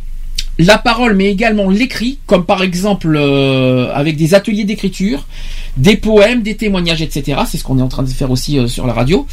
La 0.60 0.80
parole, 0.80 1.16
mais 1.16 1.26
également 1.26 1.70
l'écrit, 1.70 2.18
comme 2.26 2.46
par 2.46 2.64
exemple 2.64 3.16
euh, 3.16 3.94
avec 3.94 4.16
des 4.18 4.34
ateliers 4.34 4.64
d'écriture, 4.64 5.28
des 5.78 5.98
poèmes, 5.98 6.42
des 6.42 6.56
témoignages, 6.56 7.02
etc. 7.04 7.42
C'est 7.48 7.58
ce 7.58 7.64
qu'on 7.64 7.78
est 7.78 7.84
en 7.84 7.88
train 7.88 8.02
de 8.02 8.10
faire 8.10 8.32
aussi 8.32 8.58
euh, 8.58 8.68
sur 8.68 8.88
la 8.88 8.94
radio. 8.94 9.28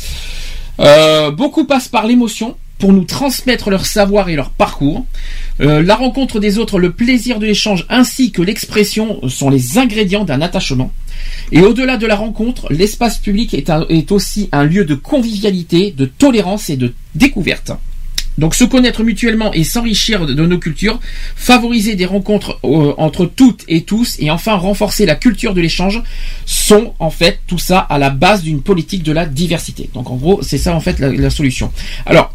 Beaucoup 1.36 1.64
passent 1.64 1.88
par 1.88 2.04
l'émotion 2.04 2.56
pour 2.78 2.92
nous 2.92 3.04
transmettre 3.04 3.70
leur 3.70 3.86
savoir 3.86 4.28
et 4.28 4.36
leur 4.36 4.50
parcours. 4.50 5.06
Euh, 5.60 5.82
la 5.82 5.94
rencontre 5.94 6.40
des 6.40 6.58
autres, 6.58 6.78
le 6.78 6.90
plaisir 6.92 7.38
de 7.38 7.46
l'échange 7.46 7.86
ainsi 7.88 8.32
que 8.32 8.42
l'expression 8.42 9.20
sont 9.28 9.48
les 9.50 9.78
ingrédients 9.78 10.24
d'un 10.24 10.40
attachement. 10.42 10.92
Et 11.52 11.60
au-delà 11.60 11.96
de 11.96 12.06
la 12.06 12.16
rencontre, 12.16 12.66
l'espace 12.72 13.18
public 13.18 13.54
est, 13.54 13.70
un- 13.70 13.86
est 13.88 14.10
aussi 14.12 14.48
un 14.52 14.64
lieu 14.64 14.84
de 14.84 14.94
convivialité, 14.94 15.92
de 15.96 16.06
tolérance 16.06 16.68
et 16.70 16.76
de 16.76 16.92
découverte. 17.14 17.70
Donc 18.36 18.56
se 18.56 18.64
connaître 18.64 19.04
mutuellement 19.04 19.52
et 19.52 19.62
s'enrichir 19.62 20.26
de, 20.26 20.34
de 20.34 20.44
nos 20.44 20.58
cultures, 20.58 20.98
favoriser 21.36 21.94
des 21.94 22.04
rencontres 22.04 22.58
euh, 22.64 22.92
entre 22.98 23.26
toutes 23.26 23.62
et 23.68 23.82
tous 23.84 24.16
et 24.18 24.28
enfin 24.28 24.56
renforcer 24.56 25.06
la 25.06 25.14
culture 25.14 25.54
de 25.54 25.60
l'échange 25.60 26.02
sont 26.44 26.94
en 26.98 27.10
fait 27.10 27.38
tout 27.46 27.58
ça 27.60 27.78
à 27.78 27.96
la 27.96 28.10
base 28.10 28.42
d'une 28.42 28.60
politique 28.60 29.04
de 29.04 29.12
la 29.12 29.24
diversité. 29.26 29.88
Donc 29.94 30.10
en 30.10 30.16
gros 30.16 30.40
c'est 30.42 30.58
ça 30.58 30.74
en 30.74 30.80
fait 30.80 30.98
la, 30.98 31.12
la 31.12 31.30
solution. 31.30 31.70
Alors 32.06 32.33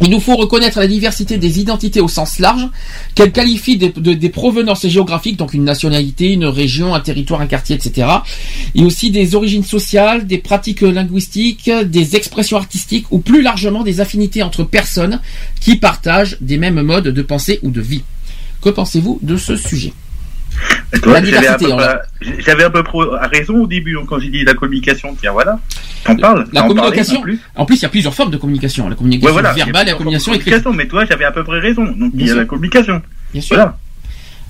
il 0.00 0.10
nous 0.10 0.20
faut 0.20 0.36
reconnaître 0.36 0.78
la 0.78 0.86
diversité 0.86 1.38
des 1.38 1.60
identités 1.60 2.00
au 2.00 2.08
sens 2.08 2.38
large, 2.38 2.66
qu'elles 3.14 3.32
qualifient 3.32 3.76
des, 3.76 3.90
de- 3.90 4.14
des 4.14 4.28
provenances 4.28 4.86
géographiques, 4.86 5.36
donc 5.36 5.54
une 5.54 5.64
nationalité, 5.64 6.32
une 6.32 6.46
région, 6.46 6.94
un 6.94 7.00
territoire, 7.00 7.40
un 7.40 7.46
quartier, 7.46 7.76
etc. 7.76 8.08
Et 8.74 8.82
aussi 8.82 9.10
des 9.10 9.34
origines 9.34 9.64
sociales, 9.64 10.26
des 10.26 10.38
pratiques 10.38 10.80
linguistiques, 10.80 11.70
des 11.86 12.16
expressions 12.16 12.56
artistiques 12.56 13.06
ou 13.12 13.18
plus 13.18 13.42
largement 13.42 13.82
des 13.84 14.00
affinités 14.00 14.42
entre 14.42 14.64
personnes 14.64 15.20
qui 15.60 15.76
partagent 15.76 16.36
des 16.40 16.58
mêmes 16.58 16.82
modes 16.82 17.08
de 17.08 17.22
pensée 17.22 17.60
ou 17.62 17.70
de 17.70 17.80
vie. 17.80 18.02
Que 18.62 18.70
pensez-vous 18.70 19.18
de 19.22 19.36
ce 19.36 19.56
sujet? 19.56 19.92
J'avais 22.44 22.64
à 22.64 22.70
peu 22.70 22.82
près- 22.82 23.28
raison 23.32 23.62
au 23.62 23.66
début 23.66 23.96
quand 24.08 24.18
j'ai 24.18 24.28
dit 24.28 24.44
la 24.44 24.54
communication. 24.54 25.16
Tiens, 25.20 25.32
voilà. 25.32 25.58
T'en 26.04 26.16
parles. 26.16 26.46
La 26.52 26.62
parlais 26.62 26.74
communication, 26.74 27.20
plus 27.22 27.38
en 27.56 27.64
plus 27.66 27.76
il 27.76 27.82
y 27.82 27.86
a 27.86 27.88
plusieurs 27.88 28.14
formes 28.14 28.30
de 28.30 28.36
communication. 28.36 28.88
La 28.88 28.94
communication 28.94 29.26
Ouais, 29.26 29.32
voilà. 29.32 29.52
Verbale 29.52 29.88
et 29.88 29.90
la 29.92 29.96
communication 29.96 30.32
écrite. 30.34 30.66
Mais 30.74 30.86
toi, 30.86 31.04
j'avais 31.04 31.24
à 31.24 31.32
peu 31.32 31.44
près 31.44 31.58
raison. 31.60 31.84
Donc, 31.84 32.12
il 32.14 32.26
y 32.26 32.30
a 32.30 32.34
la 32.34 32.44
communication. 32.44 33.00
Bien 33.32 33.42
sûr. 33.42 33.56
Voilà. 33.56 33.76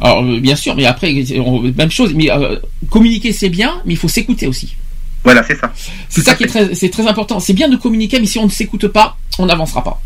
Alors 0.00 0.24
euh, 0.24 0.40
bien 0.40 0.56
sûr, 0.56 0.74
mais 0.74 0.86
après 0.86 1.14
on- 1.38 1.62
même 1.62 1.90
chose. 1.90 2.12
Mais 2.14 2.30
euh, 2.30 2.56
communiquer 2.90 3.32
c'est 3.32 3.48
bien, 3.48 3.74
mais 3.84 3.92
il 3.94 3.96
faut 3.96 4.08
s'écouter 4.08 4.46
aussi. 4.48 4.76
Voilà, 5.22 5.42
c'est 5.44 5.54
ça. 5.58 5.72
C'est 6.08 6.20
ça 6.20 6.34
qui 6.34 6.44
est 6.44 6.46
très 6.92 7.06
important. 7.06 7.38
C'est 7.40 7.52
bien 7.54 7.68
de 7.68 7.76
communiquer, 7.76 8.18
mais 8.20 8.26
si 8.26 8.38
on 8.38 8.44
ne 8.44 8.50
s'écoute 8.50 8.88
pas, 8.88 9.16
on 9.38 9.46
n'avancera 9.46 9.82
pas. 9.84 10.02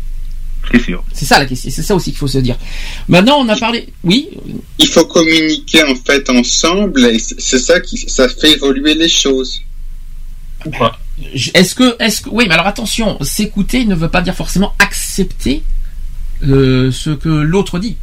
C'est 0.71 0.81
sûr. 0.83 1.03
C'est 1.13 1.25
ça 1.25 1.39
la 1.39 1.45
question. 1.45 1.71
C'est 1.73 1.81
ça 1.83 1.95
aussi 1.95 2.11
qu'il 2.11 2.19
faut 2.19 2.27
se 2.27 2.37
dire. 2.37 2.57
Maintenant, 3.07 3.37
on 3.39 3.49
a 3.49 3.55
parlé. 3.55 3.87
Oui. 4.03 4.29
Il 4.77 4.87
faut 4.87 5.05
communiquer 5.05 5.83
en 5.83 5.95
fait 5.95 6.29
ensemble 6.29 7.05
et 7.05 7.17
c'est 7.19 7.59
ça 7.59 7.79
qui 7.79 7.97
ça 7.97 8.29
fait 8.29 8.51
évoluer 8.53 8.93
les 8.93 9.09
choses. 9.09 9.61
Je- 11.33 11.51
Est-ce 11.53 11.73
que, 11.75 11.95
est-ce 12.01 12.21
que, 12.21 12.29
oui, 12.29 12.45
mais 12.47 12.53
alors 12.53 12.67
attention, 12.67 13.17
s'écouter 13.21 13.85
ne 13.85 13.95
veut 13.95 14.09
pas 14.09 14.21
dire 14.21 14.35
forcément 14.35 14.73
accepter 14.79 15.63
euh, 16.43 16.91
ce 16.91 17.09
que 17.09 17.29
l'autre 17.29 17.79
dit. 17.79 17.97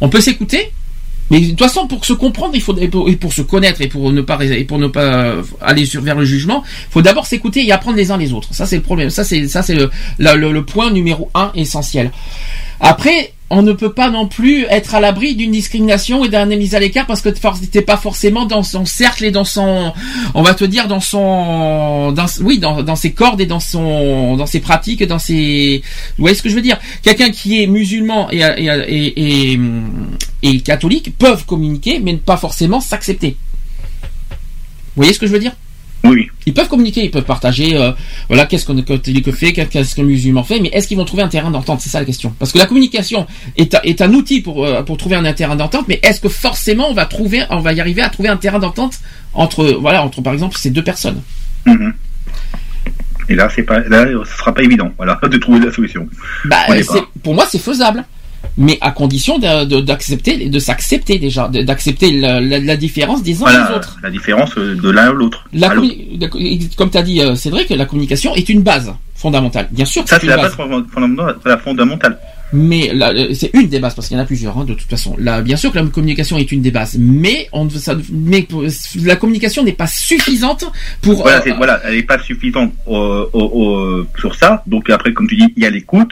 On 0.00 0.08
peut 0.08 0.20
s'écouter, 0.20 0.72
mais 1.30 1.40
de 1.40 1.50
toute 1.50 1.58
façon, 1.58 1.86
pour 1.86 2.04
se 2.04 2.12
comprendre, 2.12 2.54
il 2.54 2.60
faut 2.60 2.76
et 2.76 2.88
pour, 2.88 3.32
se 3.32 3.42
connaître 3.42 3.80
et 3.80 3.88
pour 3.88 4.12
ne 4.12 4.20
pas 4.20 4.44
et 4.44 4.64
pour 4.64 4.78
ne 4.78 4.86
pas 4.86 5.34
aller 5.60 5.86
sur 5.86 6.02
vers 6.02 6.16
le 6.16 6.24
jugement, 6.24 6.62
il 6.66 6.92
faut 6.92 7.02
d'abord 7.02 7.26
s'écouter 7.26 7.66
et 7.66 7.72
apprendre 7.72 7.96
les 7.96 8.10
uns 8.10 8.16
les 8.16 8.32
autres. 8.32 8.54
Ça 8.54 8.66
c'est 8.66 8.76
le 8.76 8.82
problème. 8.82 9.10
Ça 9.10 9.24
c'est 9.24 9.48
ça 9.48 9.62
c'est 9.62 9.74
le, 9.74 9.90
le 10.18 10.64
point 10.64 10.90
numéro 10.90 11.30
un 11.34 11.50
essentiel. 11.54 12.10
Après, 12.80 13.32
on 13.48 13.62
ne 13.62 13.72
peut 13.72 13.92
pas 13.92 14.10
non 14.10 14.26
plus 14.26 14.64
être 14.64 14.94
à 14.94 15.00
l'abri 15.00 15.36
d'une 15.36 15.52
discrimination 15.52 16.24
et 16.24 16.28
d'un 16.28 16.46
mise 16.46 16.74
à 16.74 16.80
l'écart 16.80 17.06
parce 17.06 17.20
que 17.20 17.28
t'es 17.28 17.80
pas 17.80 17.96
forcément 17.96 18.44
dans 18.44 18.62
son 18.64 18.84
cercle 18.84 19.24
et 19.24 19.30
dans 19.30 19.44
son, 19.44 19.92
on 20.34 20.42
va 20.42 20.52
te 20.52 20.64
dire 20.64 20.88
dans 20.88 21.00
son, 21.00 22.12
oui, 22.40 22.58
dans, 22.58 22.82
dans 22.82 22.96
ses 22.96 23.12
cordes 23.12 23.40
et 23.40 23.46
dans 23.46 23.60
son, 23.60 24.36
dans 24.36 24.46
ses 24.46 24.60
pratiques, 24.60 25.04
dans 25.04 25.20
ses, 25.20 25.82
vous 26.18 26.22
voyez 26.22 26.34
ce 26.34 26.42
que 26.42 26.48
je 26.48 26.56
veux 26.56 26.62
dire? 26.62 26.78
Quelqu'un 27.02 27.30
qui 27.30 27.62
est 27.62 27.68
musulman 27.68 28.28
et, 28.32 28.40
et, 28.40 29.52
et, 29.54 29.60
et 30.42 30.60
catholique 30.60 31.16
peuvent 31.16 31.46
communiquer, 31.46 32.00
mais 32.00 32.14
ne 32.14 32.18
pas 32.18 32.36
forcément 32.36 32.80
s'accepter. 32.80 33.36
Vous 34.96 35.02
voyez 35.02 35.12
ce 35.12 35.20
que 35.20 35.26
je 35.26 35.32
veux 35.32 35.38
dire? 35.38 35.52
Oui. 36.08 36.28
Ils 36.46 36.54
peuvent 36.54 36.68
communiquer, 36.68 37.04
ils 37.04 37.10
peuvent 37.10 37.24
partager, 37.24 37.76
euh, 37.76 37.92
voilà, 38.28 38.46
qu'est-ce 38.46 38.64
qu'un 38.66 38.80
catholique 38.82 39.32
fait, 39.32 39.52
qu'est-ce 39.52 39.94
qu'un 39.94 40.02
musulman 40.04 40.44
fait, 40.44 40.60
mais 40.60 40.68
est-ce 40.72 40.86
qu'ils 40.88 40.96
vont 40.96 41.04
trouver 41.04 41.22
un 41.22 41.28
terrain 41.28 41.50
d'entente? 41.50 41.80
C'est 41.80 41.88
ça 41.90 41.98
la 42.00 42.04
question. 42.04 42.32
Parce 42.38 42.52
que 42.52 42.58
la 42.58 42.66
communication 42.66 43.26
est, 43.56 43.74
un- 43.74 43.80
est 43.84 44.00
un 44.00 44.12
outil 44.12 44.40
pour, 44.40 44.64
euh, 44.64 44.82
pour 44.82 44.96
trouver 44.96 45.16
un 45.16 45.32
terrain 45.32 45.56
d'entente, 45.56 45.86
mais 45.88 45.98
est-ce 46.02 46.20
que 46.20 46.28
forcément 46.28 46.88
on 46.90 46.94
va 46.94 47.06
trouver, 47.06 47.42
on 47.50 47.60
va 47.60 47.72
y 47.72 47.80
arriver 47.80 48.02
à 48.02 48.08
trouver 48.08 48.28
un 48.28 48.36
terrain 48.36 48.58
d'entente 48.58 49.00
entre, 49.34 49.64
voilà, 49.80 50.02
entre 50.04 50.20
par 50.22 50.32
exemple 50.32 50.56
ces 50.58 50.70
deux 50.70 50.84
personnes? 50.84 51.20
Mhm. 51.66 51.92
Et 53.28 53.34
là, 53.34 53.48
c'est 53.54 53.64
pas, 53.64 53.80
là, 53.80 54.06
ce 54.24 54.36
sera 54.38 54.54
pas 54.54 54.62
évident, 54.62 54.92
voilà, 54.96 55.18
de 55.28 55.36
trouver 55.38 55.58
la 55.66 55.72
solution. 55.72 56.08
Bah, 56.44 56.58
pour 57.24 57.34
moi, 57.34 57.44
c'est 57.50 57.58
faisable. 57.58 58.04
Mais 58.58 58.78
à 58.80 58.90
condition 58.90 59.38
d'accepter, 59.38 60.48
de, 60.48 60.58
s'accepter 60.58 61.18
déjà, 61.18 61.48
d'accepter 61.48 62.12
la, 62.12 62.40
la- 62.40 62.58
la 62.58 62.76
différence 62.76 63.22
des 63.22 63.34
uns 63.36 63.38
Voilà, 63.40 63.68
des 63.68 63.74
autres. 63.74 63.96
la 64.02 64.10
différence 64.10 64.50
euh, 64.58 64.74
de 64.74 64.90
l'un 64.90 65.08
à 65.08 65.12
l'autre. 65.12 65.44
Comme 66.76 66.90
tu 66.90 66.98
as 66.98 67.02
dit, 67.02 67.20
euh, 67.20 67.34
Cédric, 67.34 67.68
la 67.70 67.84
communication 67.86 68.34
est 68.34 68.48
une 68.48 68.62
base 68.62 68.92
fondamentale. 69.14 69.68
Bien 69.70 69.84
sûr 69.84 70.02
que 70.04 70.10
Ça, 70.10 70.18
c'est 70.20 70.26
la 70.26 70.36
base. 70.36 70.56
base 70.56 70.66
fond- 70.68 70.84
fondamentale. 71.64 72.18
Mais 72.52 72.92
euh, 72.94 73.34
c'est 73.34 73.50
une 73.54 73.66
des 73.68 73.80
bases 73.80 73.94
parce 73.94 74.06
qu'il 74.06 74.16
y 74.16 74.20
en 74.20 74.22
a 74.22 74.26
plusieurs 74.26 74.56
hein, 74.56 74.64
de 74.64 74.74
toute 74.74 74.88
façon. 74.88 75.16
Là, 75.18 75.42
bien 75.42 75.56
sûr 75.56 75.72
que 75.72 75.78
la 75.78 75.84
communication 75.86 76.38
est 76.38 76.52
une 76.52 76.62
des 76.62 76.70
bases, 76.70 76.96
mais 76.98 77.48
on, 77.52 77.68
ça, 77.70 77.96
mais 78.12 78.42
pour- 78.42 78.62
la 79.04 79.16
communication 79.16 79.64
n'est 79.64 79.72
pas 79.72 79.88
suffisante 79.88 80.64
pour. 81.02 81.14
Voilà, 81.22 81.38
euh, 81.44 81.78
elle 81.86 81.96
n'est 81.96 82.02
pas 82.02 82.18
suffisante 82.20 82.72
au- 82.86 83.28
au- 83.32 84.06
sur 84.18 84.34
ça. 84.36 84.62
Donc 84.66 84.88
après, 84.90 85.12
comme 85.12 85.26
tu 85.28 85.34
dis, 85.36 85.52
il 85.56 85.62
y 85.62 85.66
a 85.66 85.70
l'écoute. 85.70 86.10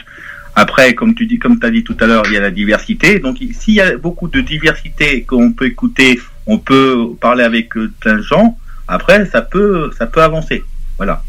Après, 0.55 0.93
comme 0.95 1.13
tu 1.15 1.25
dis, 1.25 1.37
comme 1.37 1.59
tu 1.59 1.65
as 1.65 1.71
dit 1.71 1.83
tout 1.83 1.97
à 1.99 2.05
l'heure, 2.05 2.23
il 2.27 2.33
y 2.33 2.37
a 2.37 2.41
la 2.41 2.51
diversité. 2.51 3.19
Donc 3.19 3.37
il- 3.41 3.53
s'il 3.53 3.73
y 3.75 3.81
a 3.81 3.97
beaucoup 3.97 4.27
de 4.27 4.41
diversité 4.41 5.23
qu'on 5.23 5.51
peut 5.51 5.65
écouter, 5.65 6.19
on 6.47 6.57
peut 6.59 7.09
parler 7.19 7.43
avec 7.43 7.75
euh, 7.77 7.91
plein 7.99 8.15
de 8.17 8.21
gens. 8.21 8.57
Après, 8.87 9.25
ça 9.25 9.41
peut, 9.41 9.91
ça 9.97 10.05
peut 10.07 10.21
avancer. 10.23 10.63
Voilà. 10.97 11.23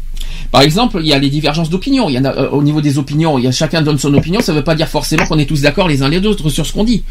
Par 0.51 0.61
exemple, 0.61 0.99
il 1.01 1.07
y 1.07 1.13
a 1.13 1.19
les 1.19 1.29
divergences 1.29 1.69
d'opinion. 1.69 2.09
Il 2.09 2.13
y 2.13 2.19
en 2.19 2.25
a 2.25 2.33
euh, 2.35 2.49
au 2.51 2.63
niveau 2.63 2.79
des 2.81 2.97
opinions. 2.97 3.37
Il 3.37 3.43
y 3.43 3.47
a 3.47 3.51
chacun 3.51 3.81
donne 3.81 3.97
son 3.97 4.13
opinion. 4.13 4.39
Ça 4.39 4.53
ne 4.53 4.57
veut 4.59 4.63
pas 4.63 4.75
dire 4.75 4.87
forcément 4.87 5.25
qu'on 5.25 5.37
est 5.39 5.45
tous 5.45 5.61
d'accord 5.61 5.87
les 5.89 6.01
uns 6.03 6.09
les 6.09 6.25
autres 6.25 6.49
sur 6.49 6.65
ce 6.65 6.71
qu'on 6.71 6.83
dit. 6.85 7.03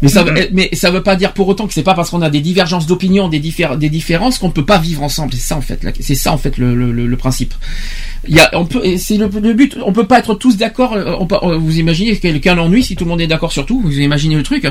Mais 0.00 0.08
ça, 0.08 0.24
veut, 0.24 0.48
mais 0.52 0.68
ça 0.72 0.90
veut 0.90 1.02
pas 1.04 1.14
dire 1.14 1.32
pour 1.32 1.46
autant 1.46 1.68
que 1.68 1.72
c'est 1.74 1.84
pas 1.84 1.94
parce 1.94 2.10
qu'on 2.10 2.22
a 2.22 2.30
des 2.30 2.40
divergences 2.40 2.86
d'opinion, 2.88 3.28
des, 3.28 3.38
diffé- 3.38 3.78
des 3.78 3.88
différences 3.88 4.38
qu'on 4.40 4.50
peut 4.50 4.64
pas 4.64 4.78
vivre 4.78 5.00
ensemble. 5.04 5.32
C'est 5.32 5.38
ça 5.40 5.56
en 5.56 5.60
fait, 5.60 5.78
c'est 6.00 6.16
ça 6.16 6.32
en 6.32 6.38
fait 6.38 6.58
le, 6.58 6.74
le- 6.74 7.06
le 7.06 7.16
principe. 7.16 7.54
Il 8.28 8.36
y 8.36 8.40
a, 8.40 8.50
on 8.52 8.64
peut, 8.66 8.80
c'est 8.98 9.16
le, 9.16 9.28
le 9.28 9.52
but. 9.52 9.76
On 9.84 9.92
peut 9.92 10.06
pas 10.06 10.20
être 10.20 10.34
tous 10.34 10.56
d'accord. 10.56 10.94
euh, 10.94 11.16
euh, 11.42 11.56
Vous 11.58 11.78
imaginez 11.78 12.16
quel, 12.18 12.40
quel 12.40 12.58
ennui 12.58 12.82
si 12.84 12.94
tout 12.94 13.04
le 13.04 13.10
monde 13.10 13.20
est 13.20 13.26
d'accord 13.26 13.50
sur 13.52 13.66
tout. 13.66 13.80
Vous 13.84 13.98
imaginez 13.98 14.36
le 14.36 14.42
truc 14.44 14.66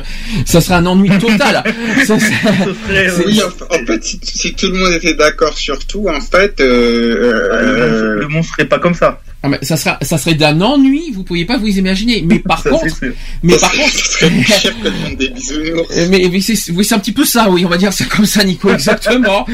Ça 0.45 0.61
serait 0.61 0.75
un 0.75 0.85
ennui 0.85 1.09
total. 1.19 1.63
Ça 2.05 2.17
serait- 2.17 3.11
Oui, 3.25 3.41
en, 3.41 3.75
en 3.75 3.85
fait, 3.85 4.03
si, 4.03 4.19
si 4.23 4.53
tout 4.53 4.67
le 4.67 4.79
monde 4.79 4.93
était 4.93 5.15
d'accord 5.15 5.57
sur 5.57 5.85
tout, 5.85 6.07
en 6.07 6.21
fait, 6.21 6.59
euh, 6.61 6.65
euh, 7.53 8.19
le 8.21 8.27
monde 8.27 8.43
serait 8.45 8.65
pas 8.65 8.79
comme 8.79 8.93
ça. 8.93 9.19
Ah, 9.43 9.49
mais 9.49 9.57
ça 9.63 9.75
sera, 9.75 9.97
ça 10.03 10.19
serait 10.19 10.35
d'un 10.35 10.61
ennui, 10.61 11.11
vous 11.15 11.23
pourriez 11.23 11.45
pas 11.45 11.57
vous 11.57 11.65
imaginer. 11.67 12.23
Mais 12.25 12.37
par 12.47 12.61
Ça, 12.61 12.69
contre, 12.69 12.85
mais 13.41 13.53
ça 13.57 13.67
par 13.67 13.71
serait- 13.73 14.29
contre, 14.29 15.17
des 15.17 15.29
bisounours. 15.29 15.97
Euh, 15.97 16.07
mais, 16.11 16.29
mais 16.31 16.41
c'est 16.41 16.71
oui, 16.71 16.85
c'est 16.85 16.93
un 16.95 16.99
petit 16.99 17.11
peu 17.11 17.25
ça, 17.25 17.49
oui, 17.49 17.65
on 17.65 17.69
va 17.69 17.77
dire 17.77 17.91
c'est 17.91 18.07
comme 18.07 18.25
ça, 18.27 18.43
Nico, 18.43 18.71
exactement. 18.71 19.45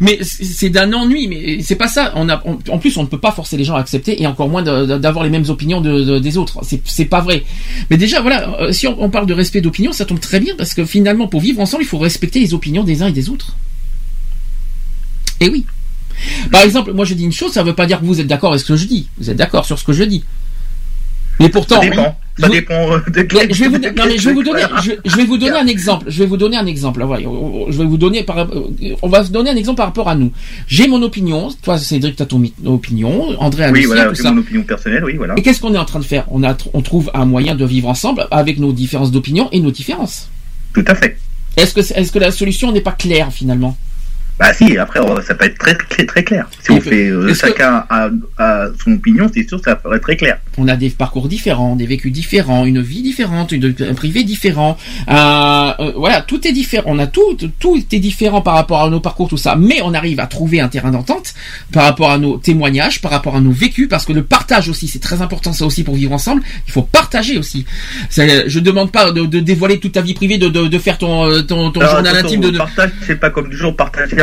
mais 0.00 0.18
c'est 0.22 0.44
c'est 0.44 0.68
d'un 0.68 0.92
ennui, 0.92 1.26
mais 1.26 1.62
c'est 1.62 1.74
pas 1.76 1.88
ça. 1.88 2.12
On 2.16 2.28
a, 2.28 2.42
on- 2.44 2.58
en 2.70 2.78
plus, 2.78 2.96
on 2.98 3.02
ne 3.02 3.08
peut 3.08 3.18
pas 3.18 3.32
forcer 3.40 3.56
les 3.56 3.64
gens 3.64 3.74
à 3.76 3.80
accepter 3.80 4.20
et 4.22 4.26
encore 4.26 4.48
moins 4.48 4.62
d'avoir 4.62 5.24
les 5.24 5.30
mêmes 5.30 5.48
opinions 5.48 5.80
de, 5.80 5.92
de- 6.04 6.18
des 6.18 6.36
autres. 6.36 6.60
C'est 6.84 7.04
pas 7.06 7.20
vrai. 7.20 7.44
Mais 7.90 7.96
déjà, 7.96 8.20
voilà, 8.20 8.38
euh, 8.60 8.72
si 8.72 8.86
on, 8.86 8.94
on 9.02 9.08
parle 9.10 9.26
de 9.26 9.34
respect 9.34 9.60
d'opinion, 9.62 9.92
ça 9.92 10.04
tombe 10.04 10.20
très 10.20 10.40
bien 10.40 10.54
parce 10.56 10.74
que 10.74 10.84
finalement, 10.84 11.26
pour 11.26 11.40
vivre 11.40 11.60
ensemble, 11.60 11.82
il 11.82 11.86
faut 11.86 11.98
respecter 11.98 12.38
les 12.40 12.52
opinions 12.54 12.84
des 12.84 13.02
uns 13.02 13.08
et 13.08 13.12
des 13.12 13.28
autres. 13.28 13.56
Et 15.40 15.48
oui. 15.48 15.64
Par 16.52 16.62
exemple, 16.62 16.92
moi 16.92 17.04
je 17.06 17.14
dis 17.14 17.24
une 17.24 17.32
chose, 17.32 17.52
ça 17.52 17.62
veut 17.62 17.74
pas 17.74 17.86
dire 17.86 17.98
que 18.00 18.04
vous 18.04 18.20
êtes 18.20 18.26
d'accord 18.26 18.50
avec 18.50 18.60
ce 18.60 18.66
que 18.66 18.76
je 18.76 18.86
dis. 18.86 19.08
Vous 19.18 19.30
êtes 19.30 19.36
d'accord 19.38 19.64
sur 19.64 19.78
ce 19.78 19.84
que 19.84 19.92
je 19.94 20.04
dis. 20.04 20.22
Mais 21.38 21.48
pourtant, 21.48 21.80
Ça 21.80 21.88
dépend. 21.88 22.16
Ça 22.38 22.46
vous- 22.46 22.52
dépend 22.54 22.90
euh, 22.92 22.98
de 23.08 23.26
mais 23.34 23.52
je 23.52 23.64
vais 23.64 23.68
vous, 23.68 23.78
non, 23.78 24.04
mais 24.06 24.16
je 24.18 24.28
vais 24.28 24.34
vous 24.34 24.42
donner, 24.42 24.62
Voilà. 24.62 24.80
je, 24.82 24.92
je 25.04 25.16
vais 25.16 25.24
vous 25.24 25.36
donner 25.36 25.58
un 25.58 25.66
exemple. 25.66 26.06
Je 26.08 26.18
vais 26.20 26.26
vous 26.26 26.36
donner 26.38 26.56
un 26.56 26.64
exemple. 26.66 27.02
Ouais, 27.02 27.22
je 27.68 27.76
vais 27.78 27.84
vous 27.84 27.98
donner 27.98 28.22
par, 28.22 28.46
on 29.02 29.08
va 29.08 29.24
se 29.24 29.30
donner 29.30 29.50
un 29.50 29.56
exemple 29.56 29.76
par 29.78 29.86
rapport 29.86 30.08
à 30.08 30.14
nous. 30.14 30.32
J'ai 30.66 30.88
mon 30.88 31.02
opinion. 31.02 31.50
Toi, 31.62 31.76
Cédric, 31.78 32.16
t'as 32.16 32.24
ton 32.26 32.42
opinion. 32.64 33.38
André 33.40 33.64
a 33.64 33.70
Oui, 33.72 33.84
voilà, 33.84 34.06
tout 34.06 34.14
c'est 34.14 34.22
ça. 34.22 34.32
mon 34.32 34.40
opinion 34.40 34.62
personnelle, 34.62 35.04
oui, 35.04 35.14
voilà. 35.16 35.34
Et 35.36 35.42
qu'est-ce 35.42 35.60
qu'on 35.60 35.74
est 35.74 35.78
en 35.78 35.84
train 35.84 35.98
de 35.98 36.04
faire? 36.04 36.24
On, 36.30 36.42
a, 36.42 36.56
on 36.72 36.80
trouve 36.80 37.10
un 37.14 37.26
moyen 37.26 37.54
de 37.54 37.64
vivre 37.66 37.88
ensemble 37.88 38.26
avec 38.30 38.58
nos 38.58 38.72
différences 38.72 39.10
d'opinion 39.10 39.48
et 39.52 39.60
nos 39.60 39.70
différences. 39.70 40.30
Tout 40.72 40.84
à 40.86 40.94
fait. 40.94 41.18
Est-ce 41.58 41.74
que, 41.74 41.80
est-ce 41.80 42.10
que 42.12 42.18
la 42.18 42.30
solution 42.30 42.72
n'est 42.72 42.80
pas 42.80 42.92
claire 42.92 43.30
finalement? 43.32 43.76
Bah 44.40 44.54
si, 44.54 44.78
après 44.78 45.00
ça 45.26 45.34
peut 45.34 45.44
être 45.44 45.58
très 45.58 45.74
très, 45.74 46.06
très 46.06 46.24
clair. 46.24 46.48
Si 46.62 46.70
on 46.70 46.80
fait 46.80 47.08
euh, 47.10 47.28
est-ce 47.28 47.42
que- 47.42 47.48
chacun 47.48 47.84
a, 47.90 48.08
a 48.38 48.66
son 48.82 48.92
opinion, 48.94 49.30
c'est 49.34 49.46
sûr 49.46 49.58
que 49.60 49.70
ça 49.70 49.76
ferait 49.76 50.00
très 50.00 50.16
clair. 50.16 50.38
On 50.56 50.66
a 50.66 50.76
des 50.76 50.88
parcours 50.88 51.28
différents, 51.28 51.76
des 51.76 51.84
vécus 51.86 52.10
différents, 52.10 52.64
une 52.64 52.80
vie 52.80 53.02
différente, 53.02 53.52
une, 53.52 53.74
un 53.80 53.92
privé 53.94 54.24
différent. 54.24 54.78
Euh, 55.10 55.12
euh, 55.78 55.92
voilà, 55.94 56.22
tout 56.22 56.46
est 56.48 56.52
différent. 56.52 56.84
On 56.86 56.98
a 56.98 57.06
tout, 57.06 57.36
tout 57.58 57.76
est 57.92 57.98
différent 57.98 58.40
par 58.40 58.54
rapport 58.54 58.82
à 58.82 58.88
nos 58.88 59.00
parcours, 59.00 59.28
tout 59.28 59.36
ça. 59.36 59.56
Mais 59.56 59.80
on 59.84 59.92
arrive 59.92 60.20
à 60.20 60.26
trouver 60.26 60.60
un 60.62 60.68
terrain 60.68 60.90
d'entente 60.90 61.34
par 61.70 61.84
rapport 61.84 62.10
à 62.10 62.16
nos 62.16 62.38
témoignages, 62.38 63.02
par 63.02 63.10
rapport 63.10 63.36
à 63.36 63.40
nos 63.42 63.52
vécus, 63.52 63.88
parce 63.90 64.06
que 64.06 64.14
le 64.14 64.22
partage 64.22 64.70
aussi, 64.70 64.88
c'est 64.88 65.00
très 65.00 65.20
important 65.20 65.52
ça 65.52 65.66
aussi 65.66 65.84
pour 65.84 65.96
vivre 65.96 66.12
ensemble. 66.12 66.40
Il 66.66 66.72
faut 66.72 66.82
partager 66.82 67.36
aussi. 67.36 67.66
Je 68.16 68.58
demande 68.58 68.90
pas 68.90 69.12
de, 69.12 69.26
de 69.26 69.40
dévoiler 69.40 69.78
toute 69.80 69.92
ta 69.92 70.00
vie 70.00 70.14
privée, 70.14 70.38
de, 70.38 70.48
de, 70.48 70.66
de 70.66 70.78
faire 70.78 70.96
ton, 70.96 71.28
euh, 71.30 71.42
ton, 71.42 71.70
ton 71.70 71.80
Alors, 71.80 71.96
journal 71.96 72.16
intime 72.16 72.40
de, 72.40 72.50
de- 72.50 72.58
partage, 72.58 72.90
c'est 73.06 73.20
pas 73.20 73.28
comme 73.30 73.50
toujours 73.50 73.76
partager 73.76 74.16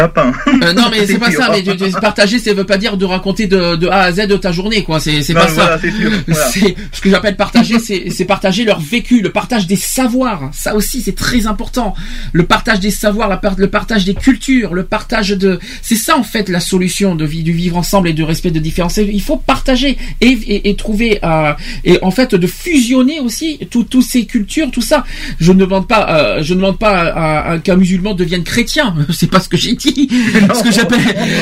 Euh, 0.63 0.73
non 0.73 0.83
mais 0.91 1.05
c'est 1.07 1.17
pas 1.17 1.31
sûr. 1.31 1.39
ça, 1.41 1.51
mais 1.51 1.91
partager, 2.01 2.39
ça 2.39 2.53
veut 2.53 2.65
pas 2.65 2.77
dire 2.77 2.97
de 2.97 3.05
raconter 3.05 3.47
de, 3.47 3.75
de 3.75 3.87
A 3.87 4.01
à 4.01 4.11
Z 4.11 4.27
de 4.27 4.37
ta 4.37 4.51
journée, 4.51 4.83
quoi. 4.83 4.99
C'est 4.99 5.21
pas 5.33 5.47
ça. 5.47 5.79
sûr, 5.79 6.11
voilà. 6.27 6.49
Ce 6.91 7.01
que 7.01 7.09
j'appelle 7.09 7.35
partager, 7.35 7.77
c'est 7.79 8.25
partager 8.25 8.63
leur 8.65 8.79
vécu, 8.79 9.21
le 9.21 9.31
partage 9.31 9.67
des 9.67 9.75
savoirs. 9.75 10.49
Ça 10.53 10.75
aussi, 10.75 11.01
c'est 11.01 11.15
très 11.15 11.47
important. 11.47 11.93
Le 12.33 12.45
partage 12.45 12.79
des 12.79 12.91
savoirs, 12.91 13.27
la 13.29 13.37
part- 13.37 13.55
le 13.57 13.67
partage 13.69 14.05
des 14.05 14.13
cultures, 14.15 14.73
le 14.73 14.83
partage 14.83 15.29
de. 15.29 15.59
C'est 15.81 15.95
ça 15.95 16.17
en 16.17 16.23
fait 16.23 16.49
la 16.49 16.59
solution 16.59 17.15
de 17.15 17.25
vie, 17.25 17.43
du 17.43 17.51
vivre 17.53 17.77
ensemble 17.77 18.09
et 18.09 18.13
de 18.13 18.23
respect 18.23 18.51
de 18.51 18.59
différences. 18.59 18.97
Il 18.97 19.21
faut 19.21 19.37
partager 19.37 19.97
et, 20.21 20.27
et, 20.27 20.69
et 20.69 20.75
trouver 20.75 21.19
euh, 21.23 21.53
et 21.83 21.99
en 22.01 22.11
fait 22.11 22.35
de 22.35 22.47
fusionner 22.47 23.19
aussi 23.19 23.59
toutes 23.69 24.01
ces 24.01 24.25
cultures, 24.25 24.69
tout 24.71 24.81
ça. 24.81 25.03
Je 25.39 25.51
ne 25.51 25.59
demande 25.59 25.87
pas, 25.87 26.07
euh, 26.09 26.43
je 26.43 26.53
ne 26.53 26.59
demande 26.59 26.77
pas 26.79 27.57
qu'un 27.63 27.75
musulman 27.75 28.13
devienne 28.13 28.43
chrétien. 28.43 28.95
C'est 29.11 29.29
pas 29.29 29.39
ce 29.39 29.49
que 29.49 29.57
j'ai 29.57 29.73
dit. 29.73 29.86
Ce 29.95 30.63
que 30.63 30.71
j'appelle, 30.71 30.99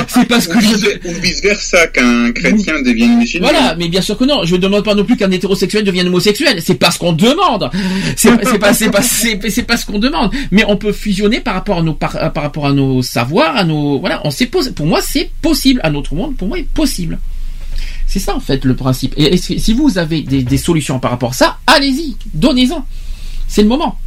c'est 0.07 0.27
pas 0.27 0.39
ce 0.39 0.49
que 0.49 0.57
Ou 0.57 1.09
Ou 1.09 1.13
vice 1.21 1.41
versa, 1.41 1.87
qu'un 1.87 2.31
chrétien 2.31 2.81
devienne 2.81 3.17
musulman. 3.17 3.49
Voilà, 3.49 3.75
mais 3.75 3.87
bien 3.87 4.01
sûr 4.01 4.17
que 4.17 4.23
non. 4.23 4.43
Je 4.43 4.55
ne 4.55 4.61
demande 4.61 4.83
pas 4.83 4.95
non 4.95 5.03
plus 5.03 5.17
qu'un 5.17 5.31
hétérosexuel 5.31 5.83
devienne 5.83 6.07
homosexuel. 6.07 6.61
C'est 6.63 6.75
pas 6.75 6.91
ce 6.91 6.99
qu'on 6.99 7.13
demande. 7.13 7.69
C'est 8.15 8.31
pas 8.59 8.73
c'est 8.73 8.89
pas 8.89 9.01
c'est 9.01 9.63
pas 9.63 9.77
ce 9.77 9.85
qu'on 9.85 9.99
demande. 9.99 10.31
Mais 10.51 10.63
on 10.67 10.77
peut 10.77 10.91
fusionner 10.91 11.39
par 11.39 11.53
rapport 11.53 11.79
à 11.79 11.81
nos 11.81 11.93
par, 11.93 12.33
par 12.33 12.43
rapport 12.43 12.65
à 12.67 12.73
nos 12.73 13.01
savoirs, 13.01 13.55
à 13.55 13.63
nos 13.63 13.99
voilà. 13.99 14.21
On 14.25 14.31
s'est 14.31 14.47
posé. 14.47 14.71
Pour 14.71 14.85
moi, 14.85 15.01
c'est 15.01 15.29
possible. 15.41 15.79
À 15.83 15.89
notre 15.89 16.15
monde, 16.15 16.35
pour 16.35 16.47
moi, 16.47 16.57
est 16.59 16.67
possible. 16.67 17.19
C'est 18.07 18.19
ça 18.19 18.35
en 18.35 18.39
fait 18.39 18.63
le 18.65 18.75
principe. 18.75 19.13
Et 19.17 19.37
si 19.37 19.73
vous 19.73 19.97
avez 19.97 20.21
des, 20.21 20.43
des 20.43 20.57
solutions 20.57 20.99
par 20.99 21.11
rapport 21.11 21.31
à 21.31 21.33
ça, 21.33 21.57
allez-y, 21.67 22.15
donnez-en. 22.33 22.85
C'est 23.47 23.61
le 23.61 23.67
moment. 23.67 23.97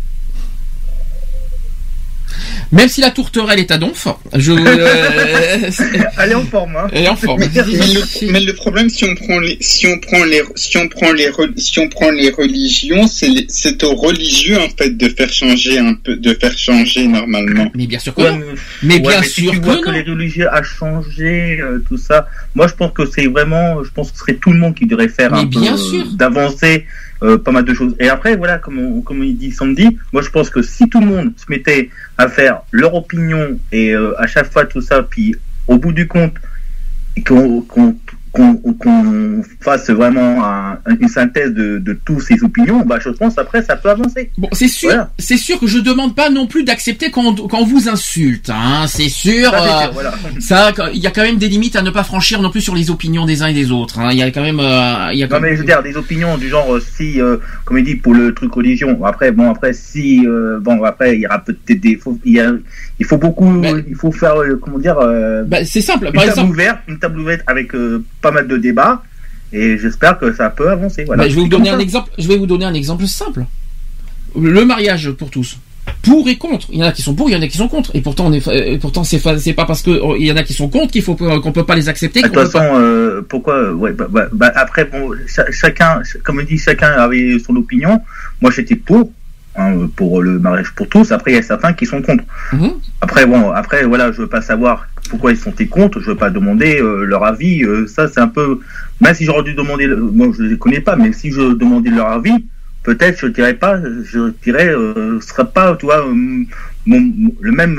Même 2.72 2.88
si 2.88 3.00
la 3.00 3.10
tourterelle 3.10 3.58
est 3.58 3.70
à 3.70 3.78
donf, 3.78 4.06
je. 4.34 4.52
euh, 4.52 5.70
Elle 6.18 6.30
est 6.32 6.34
en 6.34 6.44
forme, 6.44 6.76
hein. 6.76 6.86
Elle 6.92 7.04
est 7.04 7.08
en 7.08 7.16
forme. 7.16 7.40
Mais 7.40 7.46
le, 7.62 8.32
mais 8.32 8.40
le 8.40 8.52
problème, 8.54 8.88
si 8.88 9.04
on 9.04 9.14
prend 9.14 9.38
les, 9.38 9.56
si 9.60 9.86
on 9.86 9.98
prend 9.98 10.24
les, 10.24 10.42
si 10.56 10.76
on 10.76 10.88
prend 10.88 11.12
les, 11.12 11.30
si 11.56 11.78
on 11.78 11.88
prend 11.88 12.10
les 12.10 12.30
religions, 12.30 13.06
c'est, 13.06 13.82
aux 13.84 13.94
religieux 13.94 14.58
en 14.58 14.68
fait 14.76 14.96
de 14.96 15.08
faire 15.08 15.32
changer 15.32 15.78
un 15.78 15.94
peu, 15.94 16.16
de 16.16 16.34
faire 16.34 16.56
changer 16.56 17.06
normalement. 17.06 17.70
Mais 17.74 17.86
bien 17.86 17.98
sûr 17.98 18.14
que 18.14 18.22
Ouais, 18.22 18.32
non. 18.32 18.38
mais, 18.38 18.54
Mais 18.82 18.94
ouais, 18.96 19.00
bien 19.12 19.20
mais 19.20 19.26
si 19.28 19.42
sûr 19.42 19.52
tu 19.52 19.60
que 19.60 19.64
vois 19.64 19.76
non. 19.76 19.80
que 19.82 19.90
les 19.90 20.02
religieux 20.02 20.48
a 20.52 20.62
changé 20.62 21.58
euh, 21.60 21.82
tout 21.88 21.96
ça. 21.98 22.26
Moi, 22.54 22.66
je 22.68 22.74
pense 22.74 22.92
que 22.92 23.02
c'est 23.06 23.26
vraiment, 23.26 23.82
je 23.84 23.90
pense 23.90 24.10
que 24.10 24.16
ce 24.18 24.20
serait 24.24 24.34
tout 24.34 24.52
le 24.52 24.58
monde 24.58 24.74
qui 24.74 24.86
devrait 24.86 25.08
faire 25.08 25.30
Mais 25.32 25.40
un 25.40 25.44
bien 25.44 25.72
peu, 25.72 25.78
sûr. 25.78 26.00
euh, 26.00 26.16
d'avancer 26.16 26.86
euh, 27.22 27.38
pas 27.38 27.50
mal 27.52 27.64
de 27.64 27.74
choses. 27.74 27.94
Et 27.98 28.08
après, 28.08 28.36
voilà, 28.36 28.58
comme 28.58 28.78
on- 28.78 29.00
comme 29.00 29.22
il 29.24 29.36
dit 29.36 29.50
Sandy, 29.52 29.98
moi 30.12 30.22
je 30.22 30.30
pense 30.30 30.50
que 30.50 30.62
si 30.62 30.88
tout 30.88 31.00
le 31.00 31.06
monde 31.06 31.32
se 31.36 31.44
mettait 31.48 31.90
à 32.16 32.28
faire 32.28 32.60
leur 32.70 32.94
opinion 32.94 33.58
et 33.72 33.92
euh, 33.94 34.14
à 34.20 34.26
chaque 34.26 34.52
fois 34.52 34.64
tout 34.66 34.80
ça, 34.80 35.02
puis 35.02 35.34
au 35.66 35.78
bout 35.78 35.92
du 35.92 36.06
compte, 36.06 36.34
qu'on 37.26 37.96
qu'on 38.32 38.54
qu'on 38.56 39.42
fasse 39.60 39.90
vraiment 39.90 40.44
un- 40.44 40.78
une 41.00 41.08
synthèse 41.08 41.52
de, 41.52 41.78
de 41.78 41.92
tous 42.04 42.20
ces 42.20 42.42
opinions, 42.42 42.80
bah 42.84 42.98
je 43.00 43.08
pense 43.10 43.38
après 43.38 43.62
ça 43.62 43.76
peut 43.76 43.90
avancer. 43.90 44.30
Bon, 44.38 44.48
c'est 44.52 44.68
sûr, 44.68 45.06
c'est 45.18 45.36
sûr 45.36 45.58
que 45.60 45.66
je 45.66 45.78
demande 45.78 46.14
pas 46.14 46.30
non 46.30 46.46
plus 46.46 46.64
d'accepter 46.64 47.10
quand, 47.10 47.34
quand 47.48 47.58
on 47.60 47.64
vous 47.64 47.88
insulte, 47.88 48.50
hein. 48.50 48.86
C'est 48.86 49.08
sûr. 49.08 49.50
Ça, 49.50 49.62
euh, 49.62 49.82
sûr, 49.84 49.92
voilà. 49.92 50.14
ça, 50.40 50.72
il 50.92 51.00
y 51.00 51.06
a 51.06 51.10
quand 51.10 51.22
même 51.22 51.38
des 51.38 51.48
limites 51.48 51.76
à 51.76 51.82
ne 51.82 51.90
pas 51.90 52.04
franchir 52.04 52.40
non 52.42 52.50
plus 52.50 52.60
sur 52.60 52.74
les 52.74 52.90
opinions 52.90 53.26
des 53.26 53.42
uns 53.42 53.46
et 53.48 53.54
des 53.54 53.70
autres. 53.70 53.98
Hein. 53.98 54.10
Il 54.12 54.18
y 54.18 54.22
a 54.22 54.30
quand 54.30 54.42
même, 54.42 54.60
euh, 54.60 55.10
il 55.12 55.18
y 55.18 55.22
a 55.22 55.26
Non 55.26 55.36
quand 55.36 55.40
mais 55.40 55.54
je 55.54 55.60
veux 55.60 55.66
dire 55.66 55.82
des 55.82 55.96
opinions 55.96 56.36
du 56.38 56.48
genre 56.48 56.74
euh, 56.74 56.80
si 56.80 57.20
euh, 57.20 57.36
comme 57.64 57.78
il 57.78 57.84
dit 57.84 57.96
pour 57.96 58.14
le 58.14 58.32
truc 58.34 58.52
religion 58.54 59.04
après 59.04 59.32
bon 59.32 59.50
après 59.50 59.72
si 59.72 60.24
euh, 60.26 60.58
bon 60.60 60.82
après 60.84 61.16
il 61.16 61.22
y 61.22 61.26
aura 61.26 61.38
peut-être 61.38 61.80
des 61.80 61.96
faut, 61.96 62.18
il 62.24 62.34
y 62.34 62.40
a 62.40 62.50
il 63.00 63.06
faut 63.06 63.16
beaucoup 63.18 63.62
il 63.88 63.94
faut 63.94 64.12
faire 64.12 64.36
euh, 64.36 64.58
comment 64.60 64.78
dire 64.78 64.98
euh, 64.98 65.44
Bah, 65.44 65.64
c'est 65.64 65.80
simple 65.80 66.06
une 66.06 66.12
par 66.12 66.22
table 66.24 66.32
exemple. 66.32 66.50
ouverte 66.52 66.78
une 66.88 66.98
table 66.98 67.20
ouverte 67.20 67.42
avec 67.46 67.74
euh, 67.74 68.02
pas 68.20 68.30
mal 68.30 68.46
de 68.48 68.56
débats 68.56 69.02
et 69.52 69.78
j'espère 69.78 70.18
que 70.18 70.32
ça 70.34 70.50
peut 70.50 70.70
avancer 70.70 71.04
voilà 71.04 71.22
Bah, 71.24 71.28
je 71.28 71.34
vais 71.34 71.40
vous 71.42 71.48
donner 71.48 71.70
un 71.70 71.78
exemple. 71.78 72.10
Je 72.18 72.28
vais 72.28 72.36
vous 72.36 72.46
donner 72.46 72.64
un 72.66 72.74
exemple 72.74 73.06
simple. 73.06 73.44
Le 74.38 74.64
mariage 74.64 75.10
pour 75.12 75.30
tous. 75.30 75.58
pour 76.02 76.28
et 76.28 76.36
contre. 76.36 76.66
Il 76.70 76.78
y 76.78 76.84
en 76.84 76.86
a 76.86 76.92
qui 76.92 77.00
sont 77.00 77.14
pour, 77.14 77.30
il 77.30 77.32
y 77.32 77.36
en 77.36 77.40
a 77.40 77.48
qui 77.48 77.56
sont 77.56 77.68
contre. 77.68 77.90
Et 77.94 78.02
pourtant, 78.02 78.26
on 78.26 78.32
est, 78.34 78.46
euh, 78.46 78.52
et 78.74 78.78
pourtant, 78.78 79.04
c'est, 79.04 79.18
pas 79.20 79.64
parce 79.64 79.80
que 79.82 79.90
oh, 80.02 80.16
il 80.18 80.26
y 80.26 80.32
en 80.32 80.36
a 80.36 80.42
qui 80.42 80.52
sont 80.52 80.68
contre 80.68 80.92
qu'il 80.92 81.02
faut 81.02 81.14
qu'on 81.16 81.52
peut 81.52 81.64
pas 81.64 81.76
les 81.76 81.88
accepter. 81.88 82.20
De 82.20 82.28
qu'on 82.28 82.34
toute 82.34 82.52
pas- 82.52 82.60
façon, 82.60 82.74
euh, 82.74 83.22
pourquoi 83.26 83.72
ouais, 83.72 83.92
bah, 83.92 84.06
bah, 84.10 84.26
bah, 84.32 84.52
Après, 84.54 84.84
bon, 84.84 85.12
cha- 85.26 85.50
chacun, 85.50 86.04
ch- 86.04 86.18
comme 86.22 86.40
on 86.40 86.44
dit, 86.44 86.58
chacun 86.58 86.90
avait 86.90 87.38
son 87.38 87.56
opinion. 87.56 88.00
Moi, 88.42 88.50
j'étais 88.54 88.76
pour, 88.76 89.10
hein, 89.58 89.88
pour 89.96 90.22
le 90.22 90.38
mariage 90.38 90.72
pour 90.74 90.88
tous. 90.88 91.12
Après, 91.12 91.32
il 91.32 91.34
y 91.34 91.38
a 91.38 91.42
certains 91.42 91.72
qui 91.72 91.84
sont 91.86 92.00
contre. 92.02 92.24
Mhm. 92.52 92.72
Après, 93.00 93.26
bon, 93.26 93.50
après, 93.50 93.84
voilà, 93.84 94.12
je 94.12 94.18
veux 94.22 94.28
pas 94.28 94.40
savoir 94.42 94.86
pourquoi 95.10 95.32
ils 95.32 95.36
sont 95.36 95.52
contre. 95.70 96.00
Je 96.00 96.06
veux 96.10 96.16
pas 96.16 96.30
demander 96.30 96.80
euh, 96.80 97.04
leur 97.04 97.24
avis. 97.24 97.64
euh, 97.64 97.86
ça, 97.86 98.08
c'est 98.08 98.20
un 98.20 98.28
peu. 98.28 98.60
Même 99.00 99.14
si 99.14 99.24
j'aurais 99.24 99.42
dû 99.44 99.54
demander, 99.54 99.86
le- 99.86 99.96
bon, 99.96 100.32
je 100.32 100.42
les 100.42 100.58
connais 100.58 100.80
pas, 100.80 100.96
mais 100.96 101.12
si 101.12 101.30
je 101.30 101.52
demandais 101.54 101.90
leur 101.90 102.08
avis, 102.08 102.44
peut-être 102.82 103.18
je 103.20 103.26
dirais 103.26 103.54
pas, 103.54 103.78
je 104.04 104.30
dirais, 104.42 104.68
euh, 104.68 105.20
ce 105.20 105.28
serait 105.28 105.46
pas, 105.52 105.76
tu 105.76 105.86
vois, 105.86 106.06
euh, 106.06 106.14
mon- 106.86 107.12
le 107.40 107.52
même, 107.52 107.76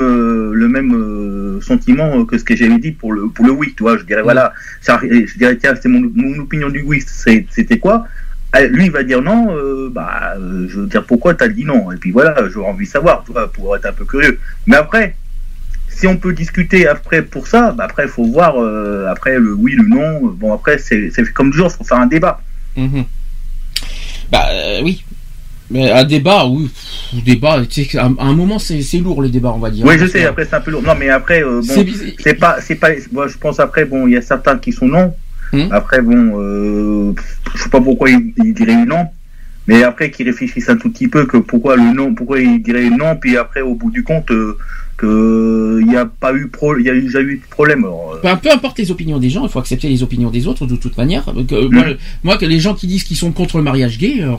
le 0.62 0.68
même 0.68 1.60
sentiment 1.62 2.24
que 2.24 2.38
ce 2.38 2.44
que 2.44 2.54
j'avais 2.56 2.78
dit 2.78 2.92
pour 2.92 3.12
le, 3.12 3.26
pour 3.28 3.44
le 3.44 3.52
oui, 3.52 3.74
tu 3.76 3.82
vois. 3.82 3.96
Je 3.98 4.04
dirais 4.04 4.22
voilà, 4.22 4.52
ça, 4.80 5.00
je 5.02 5.36
dirais 5.38 5.56
tiens, 5.56 5.74
c'est 5.80 5.88
mon, 5.88 6.00
mon 6.14 6.38
opinion 6.40 6.68
du 6.70 6.82
oui, 6.82 7.02
c'était 7.06 7.78
quoi? 7.78 8.06
Lui, 8.70 8.86
il 8.86 8.90
va 8.90 9.02
dire 9.04 9.22
non, 9.22 9.54
euh, 9.56 9.88
bah, 9.92 10.34
euh, 10.36 10.66
je 10.68 10.80
veux 10.80 10.86
dire 10.86 11.04
pourquoi 11.04 11.34
t'as 11.34 11.48
dit 11.48 11.64
non, 11.64 11.92
et 11.92 11.96
puis 11.96 12.10
voilà, 12.10 12.34
j'aurais 12.48 12.70
envie 12.70 12.86
de 12.86 12.90
savoir, 12.90 13.22
tu 13.24 13.32
vois, 13.32 13.50
pour 13.52 13.76
être 13.76 13.86
un 13.86 13.92
peu 13.92 14.04
curieux. 14.04 14.40
Mais 14.66 14.76
après, 14.76 15.14
si 15.88 16.06
on 16.08 16.16
peut 16.16 16.32
discuter 16.32 16.86
après 16.88 17.22
pour 17.22 17.46
ça, 17.46 17.70
bah 17.72 17.84
après, 17.84 18.08
faut 18.08 18.24
voir 18.24 18.54
euh, 18.60 19.06
après 19.08 19.38
le 19.38 19.52
oui, 19.54 19.72
le 19.76 19.86
non. 19.88 20.20
Bon, 20.36 20.52
après, 20.52 20.78
c'est 20.78 21.10
comme 21.32 21.50
toujours, 21.52 21.70
faut 21.70 21.84
faire 21.84 21.98
un 22.00 22.06
débat. 22.06 22.40
Mhm. 22.76 23.04
Bah 24.32 24.46
oui. 24.82 25.04
Mais 25.72 25.88
un 25.92 26.02
débat, 26.02 26.46
oui, 26.46 26.64
pff, 26.68 27.24
débat, 27.24 27.64
tu 27.64 27.84
sais, 27.84 27.96
à 27.98 28.06
un 28.06 28.32
moment 28.34 28.58
c'est 28.58 28.80
lourd 28.98 29.22
les 29.22 29.28
débats, 29.28 29.52
on 29.54 29.60
va 29.60 29.70
dire. 29.70 29.86
Oui, 29.86 29.94
je 29.94 30.00
Parce 30.00 30.10
sais. 30.10 30.22
que- 30.22 30.26
Après, 30.26 30.44
c'est 30.44 30.56
un 30.56 30.60
peu 30.60 30.72
lourd. 30.72 30.82
Non, 30.82 30.94
mais 30.98 31.08
après, 31.10 31.44
euh, 31.44 31.60
bon, 31.64 31.84
C'est 32.18 32.34
pas, 32.34 32.56
c'est 32.60 32.74
pas. 32.74 32.88
Moi, 33.12 33.28
je 33.28 33.38
pense 33.38 33.60
après, 33.60 33.84
bon, 33.84 34.08
il 34.08 34.14
y 34.14 34.16
a 34.16 34.22
certains 34.22 34.58
qui 34.58 34.72
sont 34.72 34.88
non. 34.88 35.14
Hmm? 35.52 35.68
Après, 35.70 36.00
bon, 36.02 36.40
euh, 36.40 37.12
je 37.54 37.62
sais 37.62 37.70
pas 37.70 37.80
pourquoi 37.80 38.10
ils, 38.10 38.32
ils 38.38 38.54
diraient 38.54 38.84
non. 38.86 39.06
Mais 39.66 39.82
après, 39.82 40.10
qu'ils 40.10 40.26
réfléchissent 40.26 40.68
un 40.68 40.76
tout 40.76 40.90
petit 40.90 41.08
peu 41.08 41.26
que 41.26 41.36
pourquoi 41.36 41.76
le 41.76 41.92
non, 41.94 42.14
pourquoi 42.14 42.40
ils 42.40 42.62
diraient 42.62 42.90
non, 42.90 43.16
puis 43.16 43.36
après, 43.36 43.60
au 43.60 43.74
bout 43.74 43.90
du 43.90 44.02
compte, 44.02 44.30
euh, 44.30 44.56
que 44.96 45.78
il 45.80 45.86
n'y 45.86 45.96
a 45.96 46.04
pas 46.04 46.34
eu 46.34 46.48
pro, 46.48 46.76
il 46.76 46.84
y 46.84 46.90
a 46.90 46.94
eu 46.94 47.06
eu 47.06 47.36
de 47.36 47.50
problème. 47.50 47.84
Alors, 47.84 48.14
euh, 48.14 48.20
Peu, 48.20 48.48
peu 48.48 48.52
importe 48.52 48.78
les 48.78 48.90
opinions 48.90 49.18
des 49.18 49.30
gens, 49.30 49.44
il 49.44 49.48
faut 49.48 49.58
accepter 49.58 49.88
les 49.88 50.02
opinions 50.02 50.30
des 50.30 50.46
autres 50.46 50.66
de 50.66 50.76
toute 50.76 50.96
manière. 50.98 51.24
Que, 51.24 51.54
euh, 51.54 51.68
moi, 51.70 51.84
moi, 52.22 52.36
que 52.36 52.44
les 52.44 52.58
gens 52.60 52.74
qui 52.74 52.86
disent 52.86 53.04
qu'ils 53.04 53.16
sont 53.16 53.32
contre 53.32 53.56
le 53.56 53.62
mariage 53.62 53.98
gay, 53.98 54.20
euh, 54.20 54.34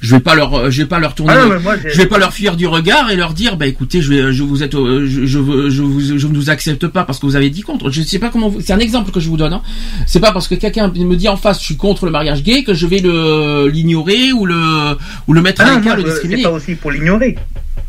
je 0.00 0.14
vais 0.14 0.20
pas 0.20 0.34
leur, 0.34 0.54
euh, 0.54 0.70
je 0.70 0.82
vais 0.82 0.88
pas 0.88 0.98
leur 0.98 1.14
tourner, 1.14 1.34
Ah 1.36 1.46
non, 1.46 1.60
moi, 1.60 1.74
je 1.84 1.96
vais 1.96 2.06
pas 2.06 2.18
leur 2.18 2.32
fuir 2.32 2.56
du 2.56 2.66
regard 2.66 3.10
et 3.10 3.16
leur 3.16 3.34
dire, 3.34 3.56
bah 3.56 3.66
écoutez, 3.66 4.00
je 4.00 4.08
vais, 4.12 4.32
je 4.32 4.42
vous 4.42 4.62
êtes, 4.62 4.74
euh, 4.74 5.06
je, 5.08 5.26
je, 5.26 5.38
vous, 5.38 5.70
je 5.70 6.26
ne 6.26 6.34
vous 6.36 6.50
accepte 6.50 6.86
pas 6.86 7.04
parce 7.04 7.18
que 7.18 7.26
vous 7.26 7.36
avez 7.36 7.50
dit 7.50 7.62
contre. 7.62 7.90
Je 7.90 8.02
sais 8.02 8.18
pas 8.18 8.28
comment, 8.30 8.48
vous- 8.48 8.60
c'est 8.60 8.72
un 8.72 8.78
exemple 8.78 9.10
que 9.10 9.20
je 9.20 9.28
vous 9.28 9.36
donne. 9.36 9.52
Hein. 9.52 9.62
C'est 10.06 10.20
pas 10.20 10.32
parce 10.32 10.46
que 10.48 10.54
quelqu'un 10.54 10.88
me 10.88 11.16
dit 11.16 11.28
en 11.28 11.36
face, 11.36 11.58
je 11.60 11.64
suis 11.64 11.76
contre 11.76 12.04
le 12.06 12.10
mariage 12.12 12.42
gay 12.42 12.62
que 12.64 12.74
je 12.74 12.86
vais 12.86 12.98
le 13.00 13.68
l'ignorer 13.68 14.32
ou 14.32 14.46
le 14.46 14.96
ou 15.26 15.32
le 15.32 15.42
mettre 15.42 15.62
Ah 15.64 15.72
à 15.72 15.78
l'écart, 15.78 15.96
le 15.96 16.04
discriminer. 16.04 16.42
c'est 16.42 16.48
pas 16.48 16.54
aussi 16.54 16.74
pour 16.74 16.90
l'ignorer. 16.90 17.36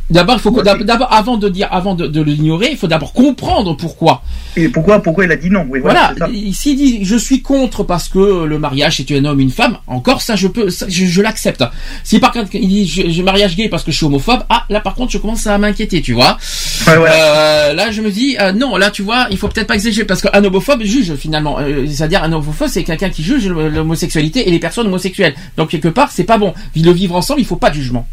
D'abord, 0.10 0.36
il 0.36 0.42
faut 0.42 0.62
d'abord, 0.62 1.12
avant 1.14 1.38
de 1.38 1.50
dire, 1.50 1.68
avant 1.72 1.96
de, 1.96 2.08
de 2.08 2.22
l'ignorer, 2.22 2.70
il 2.72 2.78
faut 2.78 2.88
d'abord 2.88 3.14
comprendre 3.14 3.76
pourquoi. 3.78 4.24
Et 4.56 4.70
pourquoi, 4.70 5.02
pourquoi 5.02 5.26
il 5.26 5.32
a 5.32 5.36
dit 5.36 5.50
non 5.50 5.66
Oui, 5.70 5.80
voilà. 5.80 6.14
S'il 6.54 6.76
dit 6.78 7.06
je 7.06 7.16
suis 7.16 7.42
contre 7.42 7.84
parce 7.84 8.10
que 8.10 8.44
le 8.46 8.60
mariage 8.60 8.98
c'est 8.98 9.12
un 9.16 9.26
homme 9.26 9.40
une 9.40 9.52
femme, 9.52 9.78
encore 9.88 10.22
ça 10.22 10.36
je 10.36 10.48
peux, 10.48 10.70
ça, 10.70 10.86
je, 10.90 11.06
je 11.06 11.22
l'accepte. 11.22 11.64
Si 12.04 12.20
par 12.20 12.32
contre 12.32 12.50
il 12.56 12.68
dit 12.68 12.88
je, 12.88 13.10
je 13.10 13.22
mariage 13.22 13.56
gay 13.56 13.70
parce 13.70 13.84
que 13.84 13.92
je 13.92 13.98
suis 13.98 14.06
homophobe, 14.06 14.44
ah 14.50 14.66
là 14.70 14.80
par 14.80 14.96
contre 14.96 15.12
je 15.12 15.18
commence 15.18 15.46
à 15.48 15.58
m'inquiéter, 15.58 16.02
tu 16.02 16.14
vois. 16.14 16.38
Euh, 16.88 17.74
là 17.74 17.92
je 17.92 18.02
me 18.02 18.10
dis 18.12 18.36
euh, 18.40 18.52
non, 18.52 18.76
là 18.78 18.90
tu 18.92 19.02
vois, 19.04 19.28
il 19.32 19.38
faut 19.38 19.48
peut-être 19.48 19.68
pas 19.68 19.76
exagérer 19.76 20.06
parce 20.08 20.22
qu'un 20.22 20.44
homophobe 20.44 20.84
juge 20.84 21.14
finalement. 21.16 21.60
Euh, 21.60 21.86
C'est-à-dire 21.88 22.24
un 22.24 22.32
homophobe 22.34 22.68
c'est 22.70 22.84
quelqu'un 22.84 23.10
qui 23.10 23.24
juge 23.24 23.48
l'homosexualité 23.48 24.48
et 24.48 24.52
les 24.52 24.60
personnes 24.60 24.88
homosexuelles. 24.88 25.36
Donc 25.58 25.70
quelque 25.70 25.90
part 25.90 26.12
c'est 26.12 26.24
pas 26.24 26.38
bon. 26.38 26.54
Le 26.76 26.92
vivre 26.92 27.16
ensemble 27.16 27.42
il 27.42 27.46
faut 27.46 27.56
pas 27.56 27.70
de 27.70 27.76
jugement. 27.76 28.08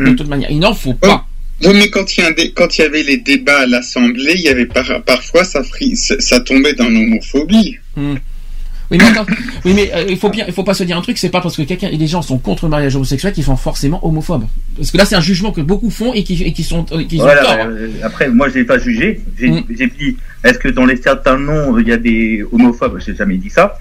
Hmm. 0.00 0.04
De 0.10 0.16
toute 0.16 0.28
manière, 0.28 0.50
il 0.50 0.58
n'en 0.58 0.74
faut 0.74 0.94
pas. 0.94 1.26
Oui, 1.62 1.70
mais 1.74 1.88
quand 1.88 2.16
il, 2.16 2.20
y 2.20 2.24
a 2.24 2.28
un 2.28 2.32
dé- 2.32 2.52
quand 2.52 2.76
il 2.76 2.82
y 2.82 2.84
avait 2.84 3.02
les 3.04 3.16
débats 3.18 3.60
à 3.60 3.66
l'Assemblée, 3.66 4.32
il 4.34 4.40
y 4.42 4.48
avait 4.48 4.66
par- 4.66 5.02
parfois 5.04 5.44
ça, 5.44 5.62
fri- 5.62 5.96
ça, 5.96 6.14
ça 6.18 6.40
tombait 6.40 6.74
dans 6.74 6.88
l'homophobie. 6.88 7.78
Hmm. 7.96 8.14
Oui 8.90 8.98
mais, 8.98 9.04
attends, 9.06 9.24
oui, 9.64 9.72
mais 9.74 9.90
euh, 9.94 10.04
il 10.10 10.18
faut 10.18 10.28
bien, 10.28 10.44
il 10.46 10.52
faut 10.52 10.62
pas 10.62 10.74
se 10.74 10.84
dire 10.84 10.98
un 10.98 11.00
truc, 11.00 11.16
c'est 11.16 11.30
pas 11.30 11.40
parce 11.40 11.56
que 11.56 11.62
quelqu'un 11.62 11.88
et 11.88 11.96
les 11.96 12.06
gens 12.06 12.20
sont 12.20 12.36
contre 12.36 12.66
le 12.66 12.70
mariage 12.70 12.94
homosexuel 12.94 13.32
qu'ils 13.32 13.42
sont 13.44 13.56
forcément 13.56 14.06
homophobes. 14.06 14.44
Parce 14.76 14.90
que 14.90 14.98
là 14.98 15.06
c'est 15.06 15.14
un 15.14 15.22
jugement 15.22 15.52
que 15.52 15.62
beaucoup 15.62 15.88
font 15.88 16.12
et 16.12 16.22
qui, 16.22 16.42
et 16.42 16.52
qui 16.52 16.62
sont, 16.64 16.84
euh, 16.92 17.02
qui 17.04 17.16
Voilà, 17.16 17.42
tort. 17.42 17.56
euh, 17.66 17.88
après, 18.02 18.28
moi, 18.28 18.50
je 18.50 18.56
l'ai 18.56 18.64
pas 18.64 18.78
jugé. 18.78 19.20
J'ai 19.38 19.48
Mm. 19.48 19.64
j'ai 19.78 19.86
dit, 19.86 20.16
est-ce 20.44 20.58
que 20.58 20.68
dans 20.68 20.84
les 20.84 20.96
certains 20.98 21.38
noms, 21.38 21.78
il 21.78 21.88
y 21.88 21.92
a 21.92 21.96
des 21.96 22.44
homophobes? 22.52 23.00
J'ai 23.04 23.16
jamais 23.16 23.38
dit 23.38 23.48
ça. 23.48 23.78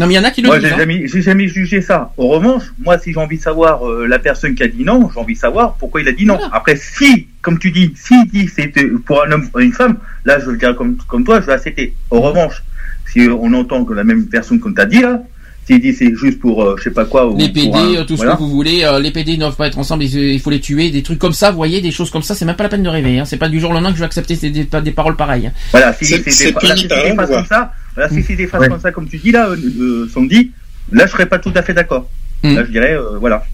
Non 0.00 0.06
mais 0.06 0.14
il 0.14 0.16
y 0.16 0.20
en 0.20 0.24
a 0.24 0.30
qui 0.30 0.40
le 0.42 0.48
Moi, 0.48 0.58
disent. 0.58 0.68
j'ai 0.68 0.74
hein. 0.74 0.78
jamais, 0.78 1.06
j'ai 1.06 1.22
jamais 1.22 1.46
jugé 1.46 1.80
ça. 1.82 2.12
En 2.16 2.26
revanche, 2.28 2.64
moi, 2.78 2.98
si 2.98 3.12
j'ai 3.12 3.18
envie 3.20 3.36
de 3.38 3.42
savoir 3.42 3.86
euh, 3.88 4.06
la 4.06 4.18
personne 4.18 4.54
qui 4.54 4.62
a 4.62 4.68
dit 4.68 4.82
non, 4.82 5.08
j'ai 5.14 5.20
envie 5.20 5.34
de 5.34 5.38
savoir 5.38 5.74
pourquoi 5.74 6.00
il 6.00 6.08
a 6.08 6.12
dit 6.12 6.24
non. 6.26 6.38
Après, 6.52 6.74
si, 6.76 7.28
comme 7.42 7.58
tu 7.58 7.70
dis, 7.70 7.92
s'il 7.96 8.26
dit 8.28 8.48
c'est 8.52 8.72
euh, 8.78 8.98
pour 9.06 9.22
un 9.24 9.30
homme 9.30 9.48
ou 9.54 9.60
une 9.60 9.72
femme, 9.72 9.98
là, 10.24 10.38
je 10.40 10.50
le 10.50 10.56
dirais 10.56 10.74
comme, 10.74 10.96
comme 11.06 11.22
toi, 11.24 11.40
je 11.40 11.46
vais 11.46 11.52
accepter. 11.52 11.94
En 12.10 12.20
revanche, 12.22 12.62
si 13.12 13.28
on 13.28 13.52
entend 13.54 13.84
que 13.84 13.92
la 13.92 14.04
même 14.04 14.26
personne 14.26 14.58
qu'on 14.58 14.72
t'a 14.72 14.86
dit 14.86 15.02
là, 15.02 15.20
s'il 15.66 15.80
dit 15.80 15.92
c'est 15.92 16.14
juste 16.16 16.40
pour 16.40 16.64
euh, 16.64 16.76
je 16.78 16.84
sais 16.84 16.90
pas 16.90 17.04
quoi, 17.04 17.28
ou 17.30 17.36
Les 17.36 17.48
PD, 17.50 17.66
pour 17.68 17.76
un- 17.76 18.04
tout 18.04 18.14
ce 18.14 18.22
voilà. 18.22 18.32
que 18.32 18.38
vous 18.38 18.48
voulez, 18.50 18.82
euh, 18.84 18.98
les 18.98 19.10
PD 19.10 19.32
ne 19.34 19.40
doivent 19.40 19.56
pas 19.56 19.66
être 19.66 19.78
ensemble, 19.78 20.02
il 20.04 20.16
il 20.16 20.40
faut 20.40 20.50
les 20.50 20.60
tuer, 20.60 20.90
des 20.90 21.02
trucs 21.02 21.18
comme 21.18 21.32
ça, 21.34 21.50
vous 21.50 21.56
voyez, 21.58 21.80
des 21.82 21.90
choses 21.90 22.10
comme 22.10 22.22
ça, 22.22 22.34
c'est 22.34 22.44
même 22.46 22.56
pas 22.56 22.62
la 22.64 22.70
peine 22.70 22.82
de 22.82 22.88
rêver. 22.88 23.18
Hein. 23.18 23.24
C'est 23.26 23.36
pas 23.36 23.48
du 23.50 23.60
jour 23.60 23.70
au 23.70 23.74
lendemain 23.74 23.90
que 23.90 23.96
je 23.96 24.00
vais 24.00 24.06
accepter 24.06 24.34
des, 24.36 24.50
des, 24.50 24.80
des 24.80 24.90
paroles 24.92 25.16
pareilles. 25.16 25.48
hein. 25.48 25.52
Voilà, 25.72 25.92
si 25.92 26.06
C'est- 26.06 26.24
des, 26.24 26.30
si 26.30 26.44
des 26.46 26.52
loi. 26.52 27.26
comme 27.26 27.44
ça, 27.46 27.72
voilà, 27.94 28.08
si 28.10 28.22
c'est 28.22 28.36
des 28.36 28.46
phrases 28.46 28.62
Ouais. 28.62 28.68
comme 28.68 28.80
ça, 28.80 28.92
comme 28.92 29.08
tu 29.08 29.18
dis 29.18 29.32
là, 29.32 29.48
euh, 29.48 29.56
euh, 29.80 30.08
Sandy, 30.12 30.52
là 30.92 31.06
je 31.06 31.12
serais 31.12 31.26
pas 31.26 31.38
tout 31.38 31.52
à 31.54 31.62
fait 31.62 31.74
d'accord. 31.74 32.08
Mm. 32.42 32.54
Là 32.54 32.64
je 32.64 32.70
dirais, 32.70 32.94
euh, 32.96 33.18
voilà. 33.18 33.44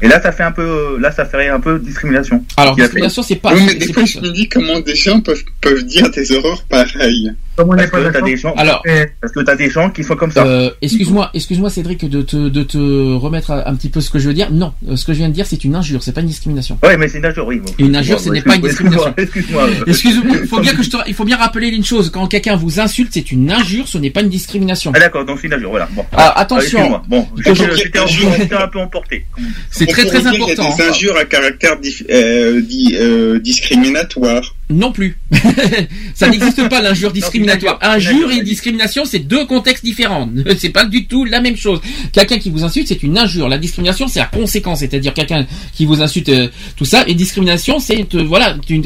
Et 0.00 0.08
là 0.08 0.20
ça 0.20 0.32
fait 0.32 0.42
un 0.42 0.52
peu, 0.52 0.62
euh, 0.62 0.98
là 1.00 1.12
ça 1.12 1.24
ferait 1.24 1.48
un 1.48 1.60
peu 1.60 1.78
discrimination. 1.78 2.44
Alors, 2.56 2.74
discrimination, 2.74 3.22
c'est 3.22 3.36
pas. 3.36 3.54
oui, 3.54 3.62
mais 3.66 3.74
des 3.76 3.92
fois, 3.92 4.04
je 4.04 4.18
me 4.18 4.30
dis 4.32 4.48
comment 4.48 4.80
des 4.80 4.96
gens 4.96 5.20
peuvent, 5.20 5.42
peuvent 5.60 5.84
dire 5.84 6.10
des 6.10 6.32
horreurs 6.32 6.64
pareilles. 6.64 7.32
Comme 7.56 7.68
on 7.68 7.74
n'est 7.74 7.82
Parce 7.82 7.90
pas 7.90 7.98
que 7.98 8.02
t'as 8.04 8.10
d'accord. 8.12 8.28
des 8.28 8.36
gens, 8.36 8.54
Alors, 8.56 8.82
parce 9.20 9.32
que 9.34 9.40
t'as 9.40 9.56
des 9.56 9.68
gens 9.68 9.90
qui 9.90 10.02
sont 10.04 10.16
comme 10.16 10.30
ça. 10.30 10.44
Euh, 10.46 10.70
excuse-moi, 10.80 11.30
excuse-moi 11.34 11.68
Cédric 11.68 12.08
de 12.08 12.22
te, 12.22 12.48
de 12.48 12.62
te 12.62 13.14
remettre 13.14 13.50
à- 13.50 13.68
un 13.68 13.74
petit 13.74 13.90
peu 13.90 14.00
ce 14.00 14.08
que 14.10 14.18
je 14.18 14.28
veux 14.28 14.34
dire. 14.34 14.50
Non, 14.50 14.72
euh, 14.88 14.96
ce 14.96 15.04
que 15.04 15.12
je 15.12 15.18
viens 15.18 15.28
de 15.28 15.34
dire 15.34 15.44
c'est 15.46 15.62
une 15.64 15.74
injure, 15.76 16.02
c'est 16.02 16.12
pas 16.12 16.22
une 16.22 16.28
discrimination. 16.28 16.78
Ouais, 16.82 16.96
mais 16.96 17.08
c'est 17.08 17.18
une 17.18 17.26
injure, 17.26 17.46
oui. 17.46 17.58
bon. 17.60 17.70
Une 17.78 17.94
injure, 17.94 18.18
ce 18.20 18.30
n'est 18.30 18.40
pas 18.40 18.56
une 18.56 18.62
discrimination. 18.62 19.12
Excuse-moi. 19.16 19.68
excuse-moi. 19.68 19.84
Excuse-moi, 19.86 20.36
il 20.42 20.48
faut 20.48 20.60
bien 20.60 20.74
que 20.74 20.82
je 20.82 20.90
te, 20.90 20.96
il 21.06 21.14
faut 21.14 21.24
bien 21.24 21.36
rappeler 21.36 21.68
une 21.68 21.84
chose. 21.84 22.10
Quand 22.10 22.26
quelqu'un 22.26 22.56
vous 22.56 22.80
insulte, 22.80 23.10
c'est 23.12 23.30
une 23.32 23.50
injure, 23.50 23.86
ce 23.86 23.98
n'est 23.98 24.10
pas 24.10 24.22
une 24.22 24.30
discrimination. 24.30 24.92
Ah 24.94 24.98
d'accord, 25.00 25.24
donc 25.26 25.38
c'est 25.40 25.46
une 25.48 25.52
injure, 25.54 25.70
voilà. 25.70 25.88
Bon. 25.92 26.04
Ah, 26.12 26.38
attention. 26.40 26.78
excuse-moi. 26.78 27.02
Bon, 27.08 27.28
Je- 27.36 27.42
j'étais 27.76 27.98
un, 27.98 28.04
peu- 28.04 28.08
j'étais 28.38 28.54
un 28.54 28.68
peu 28.68 28.78
emporté. 28.80 29.26
C'est 29.70 29.86
très 29.86 30.04
très 30.06 30.26
important. 30.26 30.74
des 30.76 30.82
injures 30.84 31.16
à 31.18 31.24
caractère 31.26 31.76
euh, 32.10 32.60
euh, 32.94 33.38
discriminatoire. 33.40 34.54
Non 34.72 34.90
plus. 34.92 35.18
ça 36.14 36.28
n'existe 36.28 36.68
pas 36.68 36.80
l'injure 36.80 37.12
discriminatoire. 37.12 37.78
injure, 37.82 38.30
et 38.32 38.42
discrimination, 38.42 39.04
c'est 39.04 39.18
deux 39.20 39.44
contextes 39.46 39.84
différents. 39.84 40.28
C'est 40.58 40.70
pas 40.70 40.84
du 40.84 41.06
tout 41.06 41.24
la 41.24 41.40
même 41.40 41.56
chose. 41.56 41.80
Quelqu'un 42.12 42.38
qui 42.38 42.50
vous 42.50 42.64
insulte, 42.64 42.88
c'est 42.88 43.02
une 43.02 43.18
injure. 43.18 43.48
La 43.48 43.58
discrimination, 43.58 44.06
c'est 44.08 44.20
la 44.20 44.26
conséquence, 44.26 44.78
c'est-à-dire 44.80 45.12
quelqu'un 45.14 45.46
qui 45.74 45.84
vous 45.86 46.00
insulte, 46.02 46.28
euh, 46.28 46.48
tout 46.76 46.84
ça. 46.84 47.04
Et 47.06 47.14
discrimination, 47.14 47.78
c'est 47.78 48.06
euh, 48.14 48.22
voilà, 48.24 48.56
tu 48.66 48.80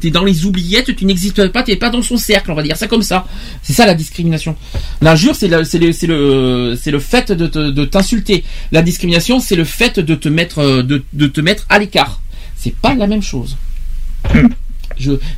t'es 0.00 0.10
dans 0.10 0.24
les 0.24 0.44
oubliettes, 0.46 0.94
tu 0.96 1.04
n'existes 1.04 1.48
pas, 1.48 1.62
t'es 1.62 1.76
pas 1.76 1.90
dans 1.90 2.02
son 2.02 2.16
cercle, 2.16 2.50
on 2.50 2.54
va 2.54 2.62
dire 2.62 2.76
ça 2.76 2.86
comme 2.86 3.02
ça. 3.02 3.26
C'est 3.62 3.72
ça 3.72 3.86
la 3.86 3.94
discrimination. 3.94 4.56
L'injure, 5.00 5.34
c'est 5.34 5.48
le, 5.48 5.64
c'est 5.64 5.78
le, 5.78 5.92
c'est 5.92 6.06
le, 6.06 6.76
c'est 6.80 6.90
le 6.90 6.98
fait 6.98 7.32
de 7.32 7.46
te- 7.46 7.70
de 7.70 7.84
t'insulter. 7.84 8.44
La 8.72 8.82
discrimination, 8.82 9.40
c'est 9.40 9.56
le 9.56 9.64
fait 9.64 9.98
de 10.00 10.14
te 10.14 10.28
mettre, 10.28 10.58
euh, 10.60 10.82
de, 10.82 11.02
de 11.12 11.26
te 11.26 11.40
mettre 11.40 11.66
à 11.68 11.78
l'écart. 11.78 12.20
C'est 12.56 12.74
pas 12.74 12.94
la 12.94 13.06
même 13.06 13.22
chose. 13.22 13.56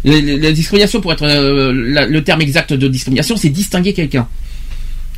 La, 0.05 0.53
discrimination, 0.53 1.01
pour 1.01 1.13
être 1.13 1.25
euh, 1.25 1.73
le 1.73 2.25
terme 2.25 2.41
exact 2.41 2.73
de 2.73 2.89
discrimination, 2.89 3.37
c'est 3.37 3.49
distinguer 3.51 3.93
quelqu'un. 3.93 4.29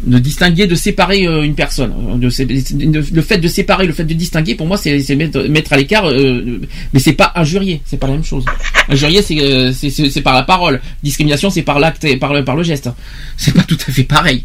De 0.04 0.18
distinguer, 0.18 0.66
de 0.66 0.74
séparer 0.74 1.26
euh, 1.26 1.42
une 1.42 1.54
personne. 1.54 1.94
Le 2.20 3.22
fait 3.22 3.38
de 3.38 3.48
séparer, 3.48 3.86
le 3.86 3.92
fait 3.92 4.04
de 4.04 4.12
distinguer, 4.12 4.54
pour 4.54 4.66
moi, 4.66 4.76
c'est 4.76 4.98
mettre, 5.16 5.72
à 5.72 5.76
l'écart. 5.76 6.06
euh, 6.06 6.60
mais 6.92 7.00
c'est 7.00 7.12
pas 7.12 7.32
injurier, 7.36 7.80
c'est 7.84 7.96
pas 7.96 8.08
la 8.08 8.14
même 8.14 8.24
chose. 8.24 8.44
Injurier, 8.88 9.22
c'est 9.22 10.20
par 10.22 10.34
la 10.34 10.42
parole. 10.42 10.80
Discrimination, 11.02 11.48
c'est 11.48 11.62
par 11.62 11.78
l'acte 11.78 12.04
et 12.04 12.16
par 12.16 12.34
le, 12.34 12.44
par 12.44 12.56
le 12.56 12.62
geste. 12.62 12.90
C'est 13.36 13.54
pas 13.54 13.62
tout 13.62 13.78
à 13.88 13.92
fait 13.92 14.04
pareil. 14.04 14.42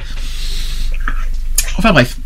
Enfin 1.77 1.91
bref. 1.91 2.17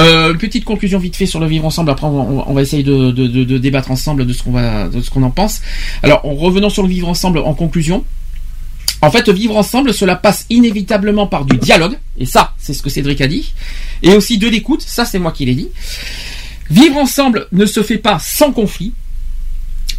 Euh, 0.00 0.34
petite 0.34 0.64
conclusion 0.64 0.98
vite 0.98 1.14
fait 1.16 1.26
sur 1.26 1.38
le 1.40 1.46
vivre 1.46 1.64
ensemble. 1.64 1.90
Après, 1.90 2.06
on, 2.06 2.52
va- 2.52 2.62
essayer 2.62 2.82
de 2.82 3.58
débattre 3.58 3.90
ensemble 3.90 4.26
de 4.26 4.32
ce 4.32 4.42
qu'on 4.42 4.52
va, 4.52 4.88
de 4.88 5.00
ce 5.00 5.10
qu'on 5.10 5.22
en 5.22 5.30
pense. 5.30 5.60
Alors, 6.02 6.24
en 6.26 6.34
revenant 6.34 6.68
sur 6.70 6.82
le 6.82 6.88
vivre 6.88 7.08
ensemble 7.08 7.38
en 7.38 7.54
conclusion. 7.54 8.04
En 9.02 9.10
fait, 9.10 9.28
vivre 9.28 9.56
ensemble, 9.56 9.92
cela 9.92 10.16
passe 10.16 10.46
inévitablement 10.48 11.26
par 11.26 11.44
du 11.44 11.58
dialogue, 11.58 11.98
et 12.18 12.24
ça, 12.24 12.54
c'est 12.58 12.72
ce 12.72 12.82
que 12.82 12.88
Cédric 12.88 13.20
a 13.20 13.26
dit, 13.26 13.52
et 14.02 14.14
aussi 14.14 14.38
de 14.38 14.48
l'écoute, 14.48 14.80
ça 14.80 15.04
c'est 15.04 15.18
moi 15.18 15.30
qui 15.30 15.44
l'ai 15.44 15.54
dit. 15.54 15.68
Vivre 16.70 16.96
ensemble 16.96 17.46
ne 17.52 17.66
se 17.66 17.82
fait 17.82 17.98
pas 17.98 18.18
sans 18.18 18.50
conflit. 18.52 18.92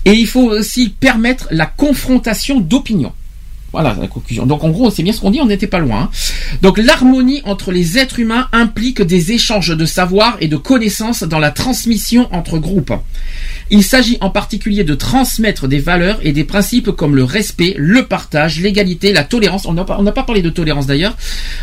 Et 0.06 0.14
il 0.14 0.28
faut 0.28 0.50
aussi 0.52 0.90
permettre 0.90 1.48
la 1.52 1.66
confrontation 1.66 2.60
d'opinions. 2.60 3.14
Voilà 3.76 3.94
la 4.00 4.08
conclusion. 4.08 4.46
Donc 4.46 4.64
en 4.64 4.70
gros, 4.70 4.90
c'est 4.90 5.04
bien 5.04 5.12
ce 5.12 5.20
qu'on 5.20 5.32
dit, 5.32 5.42
on 5.42 5.48
n'était 5.48 5.68
pas 5.68 5.80
loin. 5.80 6.04
hein. 6.04 6.10
Donc 6.62 6.78
l'harmonie 6.78 7.42
entre 7.44 7.74
les 7.74 7.98
êtres 7.98 8.20
humains 8.20 8.48
implique 8.54 9.02
des 9.02 9.34
échanges 9.34 9.76
de 9.76 9.86
savoir 9.86 10.38
et 10.40 10.48
de 10.48 10.56
connaissances 10.56 11.24
dans 11.24 11.40
la 11.40 11.52
transmission 11.52 12.30
entre 12.34 12.58
groupes. 12.58 12.94
Il 13.70 13.84
s'agit 13.84 14.18
en 14.22 14.30
particulier 14.30 14.86
de 14.86 14.96
transmettre 14.96 15.68
des 15.68 15.80
valeurs 15.80 16.20
et 16.24 16.32
des 16.32 16.46
principes 16.46 16.92
comme 16.92 17.18
le 17.18 17.26
respect, 17.26 17.74
le 17.78 18.06
partage, 18.06 18.62
l'égalité, 18.62 19.12
la 19.12 19.26
tolérance. 19.26 19.66
On 19.66 19.74
n'a 19.74 19.84
pas, 19.84 19.98
on 20.00 20.04
n'a 20.04 20.14
pas 20.14 20.24
parlé 20.24 20.42
de 20.42 20.50
tolérance 20.50 20.86
d'ailleurs. 20.86 21.18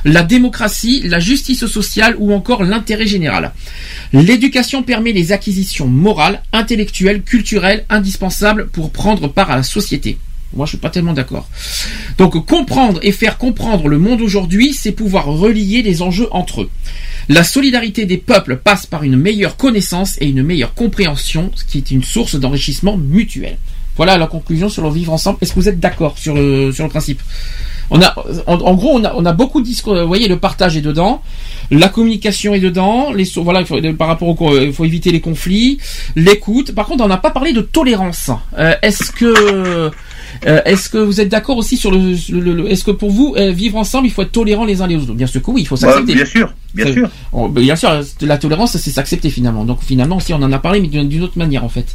La 0.05 0.23
démocratie, 0.23 1.01
la 1.07 1.19
justice 1.19 1.65
sociale 1.65 2.15
ou 2.19 2.35
encore 2.35 2.63
l'intérêt 2.63 3.07
général. 3.07 3.53
L'éducation 4.13 4.83
permet 4.83 5.13
les 5.13 5.33
acquisitions 5.33 5.87
morales, 5.87 6.43
intellectuelles, 6.53 7.23
culturelles 7.23 7.87
indispensables 7.89 8.67
pour 8.69 8.91
prendre 8.91 9.29
part 9.29 9.51
à 9.51 9.57
la 9.57 9.63
société. 9.63 10.19
Moi, 10.55 10.67
je 10.67 10.71
suis 10.71 10.79
pas 10.79 10.91
tellement 10.91 11.13
d'accord. 11.15 11.49
Donc, 12.19 12.45
comprendre 12.47 13.01
et 13.03 13.13
faire 13.13 13.39
comprendre 13.39 13.89
le 13.89 13.99
monde 13.99 14.21
aujourd'hui, 14.21 14.73
c'est 14.75 14.93
pouvoir 14.93 15.27
relier 15.27 15.83
les 15.83 16.03
enjeux 16.03 16.29
entre 16.31 16.63
eux. 16.63 16.71
La 17.29 17.45
solidarité 17.45 18.05
des 18.05 18.19
peuples 18.19 18.57
passe 18.57 18.85
par 18.85 19.03
une 19.03 19.17
meilleure 19.17 19.57
connaissance 19.57 20.17
et 20.21 20.29
une 20.29 20.43
meilleure 20.43 20.75
compréhension, 20.75 21.51
ce 21.55 21.65
qui 21.65 21.79
est 21.79 21.91
une 21.91 22.03
source 22.05 22.37
d'enrichissement 22.37 22.97
mutuel. 22.97 23.57
Voilà 23.97 24.17
la 24.19 24.27
conclusion 24.27 24.69
sur 24.69 24.83
le 24.83 24.91
vivre 24.91 25.13
ensemble. 25.13 25.39
Est-ce 25.41 25.53
que 25.53 25.61
vous 25.61 25.69
êtes 25.69 25.79
d'accord 25.81 26.19
sur 26.19 26.35
le, 26.35 26.73
sur 26.73 26.85
le 26.85 26.91
principe? 26.91 27.21
En, 27.91 28.75
gros, 28.75 28.99
on 28.99 29.05
a, 29.05 29.13
on 29.17 29.27
a 29.27 29.33
beaucoup 29.35 29.61
de 29.61 29.67
discours. 29.67 29.95
Vous 29.95 30.07
voyez, 30.07 30.27
le 30.27 30.39
partage 30.39 30.79
est 30.79 30.81
dedans, 30.81 31.21
la 31.71 31.91
communication 31.91 32.55
est 32.55 32.61
dedans. 32.61 33.13
Les, 33.13 33.31
voilà, 33.37 33.61
il 33.61 33.67
faut, 33.67 33.79
par 33.93 34.09
rapport 34.09 34.29
au, 34.29 34.35
co- 34.35 34.59
il 34.59 34.73
faut 34.73 34.87
éviter 34.87 35.13
les 35.13 35.21
conflits, 35.21 35.77
l'écoute. 36.17 36.75
Par 36.75 36.87
contre, 36.87 37.05
on 37.05 37.09
n'a 37.09 37.19
pas 37.19 37.31
parlé 37.31 37.53
de 37.53 37.61
tolérance. 37.61 38.31
Euh, 38.59 38.75
est-ce 38.81 39.13
que, 39.13 39.91
euh, 40.47 40.61
est-ce 40.65 40.89
que 40.89 40.99
vous 40.99 41.21
êtes 41.21 41.29
d'accord 41.29 41.57
aussi 41.57 41.77
sur 41.77 41.91
le, 41.91 41.99
le- 42.31 42.55
le- 42.55 42.71
est-ce 42.71 42.85
que 42.85 42.91
pour 42.91 43.11
vous, 43.11 43.35
euh, 43.39 43.51
vivre 43.51 43.77
ensemble, 43.79 44.07
il 44.07 44.11
faut 44.11 44.23
être 44.23 44.33
tolérant 44.33 44.65
les 44.65 44.81
uns 44.83 44.87
les 44.87 44.97
autres? 44.97 45.15
Bien 45.15 45.27
sûr 45.27 45.43
que 45.43 45.51
oui, 45.51 45.63
il 45.63 45.67
faut 45.67 45.77
Bah, 45.77 45.89
s'accepter. 45.89 46.15
bien 46.15 46.25
sûr, 46.25 46.53
bien 46.75 46.87
Ça- 46.87 46.93
sûr. 46.93 47.09
Oh, 47.33 47.49
bah, 47.49 47.61
bien 47.61 47.77
sûr, 47.77 47.91
la 48.23 48.39
tolérance, 48.39 48.77
c'est 48.77 48.91
s'accepter 48.91 49.31
finalement. 49.31 49.65
Donc 49.65 49.81
finalement, 49.83 50.17
aussi, 50.17 50.33
on 50.35 50.43
en 50.43 50.53
a 50.53 50.59
parlé, 50.59 50.81
mais 50.81 50.89
d'une 50.89 51.23
autre 51.23 51.39
manière 51.39 51.65
en 51.65 51.69
fait. 51.69 51.95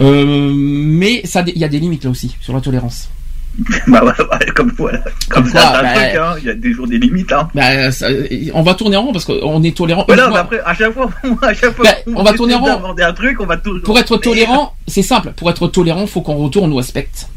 Euh, 0.00 0.52
mais 0.54 1.22
ça, 1.24 1.42
il 1.46 1.58
y 1.58 1.64
a 1.64 1.68
des 1.68 1.80
limites 1.80 2.04
là 2.04 2.10
aussi 2.10 2.36
sur 2.40 2.52
la 2.52 2.60
tolérance. 2.60 3.08
bah 3.88 4.04
ouais, 4.04 4.12
ouais, 4.12 4.46
comme 4.54 4.70
voilà, 4.76 5.02
comme 5.30 5.50
quoi, 5.50 5.60
ça, 5.60 5.82
bah, 5.82 5.88
hein. 5.94 6.36
Il 6.40 6.46
y 6.46 6.50
a 6.50 6.54
des 6.54 6.72
jours 6.72 6.86
des 6.86 6.98
limites, 6.98 7.32
hein. 7.32 7.48
Bah, 7.54 7.90
ça- 7.90 8.06
on 8.54 8.62
va 8.62 8.74
tourner 8.74 8.96
en 8.96 9.02
rond 9.06 9.12
parce 9.12 9.24
qu'on 9.24 9.62
est 9.64 9.76
tolérant. 9.76 10.04
Voilà, 10.06 10.28
fois. 10.28 10.38
après, 10.40 10.60
à 10.64 10.74
chaque 10.74 10.92
fois, 10.92 11.10
à 11.42 11.54
chaque 11.54 11.74
fois, 11.74 11.84
Bah, 11.84 12.12
on 12.14 12.22
va 12.22 12.34
tourner 12.34 12.54
en 12.54 12.60
rond. 12.60 12.94
un 12.96 13.12
truc, 13.14 13.40
on 13.40 13.46
va 13.46 13.56
toujours. 13.56 13.82
Pour 13.82 13.98
être 13.98 14.16
tolérant, 14.18 14.74
c'est 14.86 15.02
simple. 15.02 15.32
Pour 15.34 15.50
être 15.50 15.66
tolérant, 15.66 16.06
faut 16.06 16.20
qu'on 16.20 16.36
retourne 16.36 16.72
au 16.72 16.76
respecte. 16.76 17.28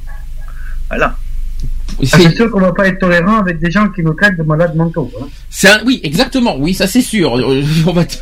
Voilà. 0.91 1.15
Ah, 1.17 2.03
C'est 2.03 2.35
sûr 2.35 2.49
qu'on 2.51 2.59
va 2.61 2.71
pas 2.73 2.87
être 2.87 2.99
tolérant 2.99 3.37
avec 3.37 3.59
des 3.59 3.69
gens 3.71 3.87
qui 3.89 4.01
nous 4.03 4.13
traitent 4.13 4.37
de 4.37 4.43
malades 4.43 4.75
mentaux. 4.75 5.11
hein. 5.21 5.27
C'est 5.49 5.67
un- 5.69 5.81
oui, 5.85 5.99
exactement. 6.03 6.57
Oui, 6.57 6.73
ça 6.73 6.87
c'est 6.87 7.01
sûr. 7.01 7.37
Euh, 7.37 7.63
On 7.87 7.93
va. 7.93 8.05
t- 8.05 8.15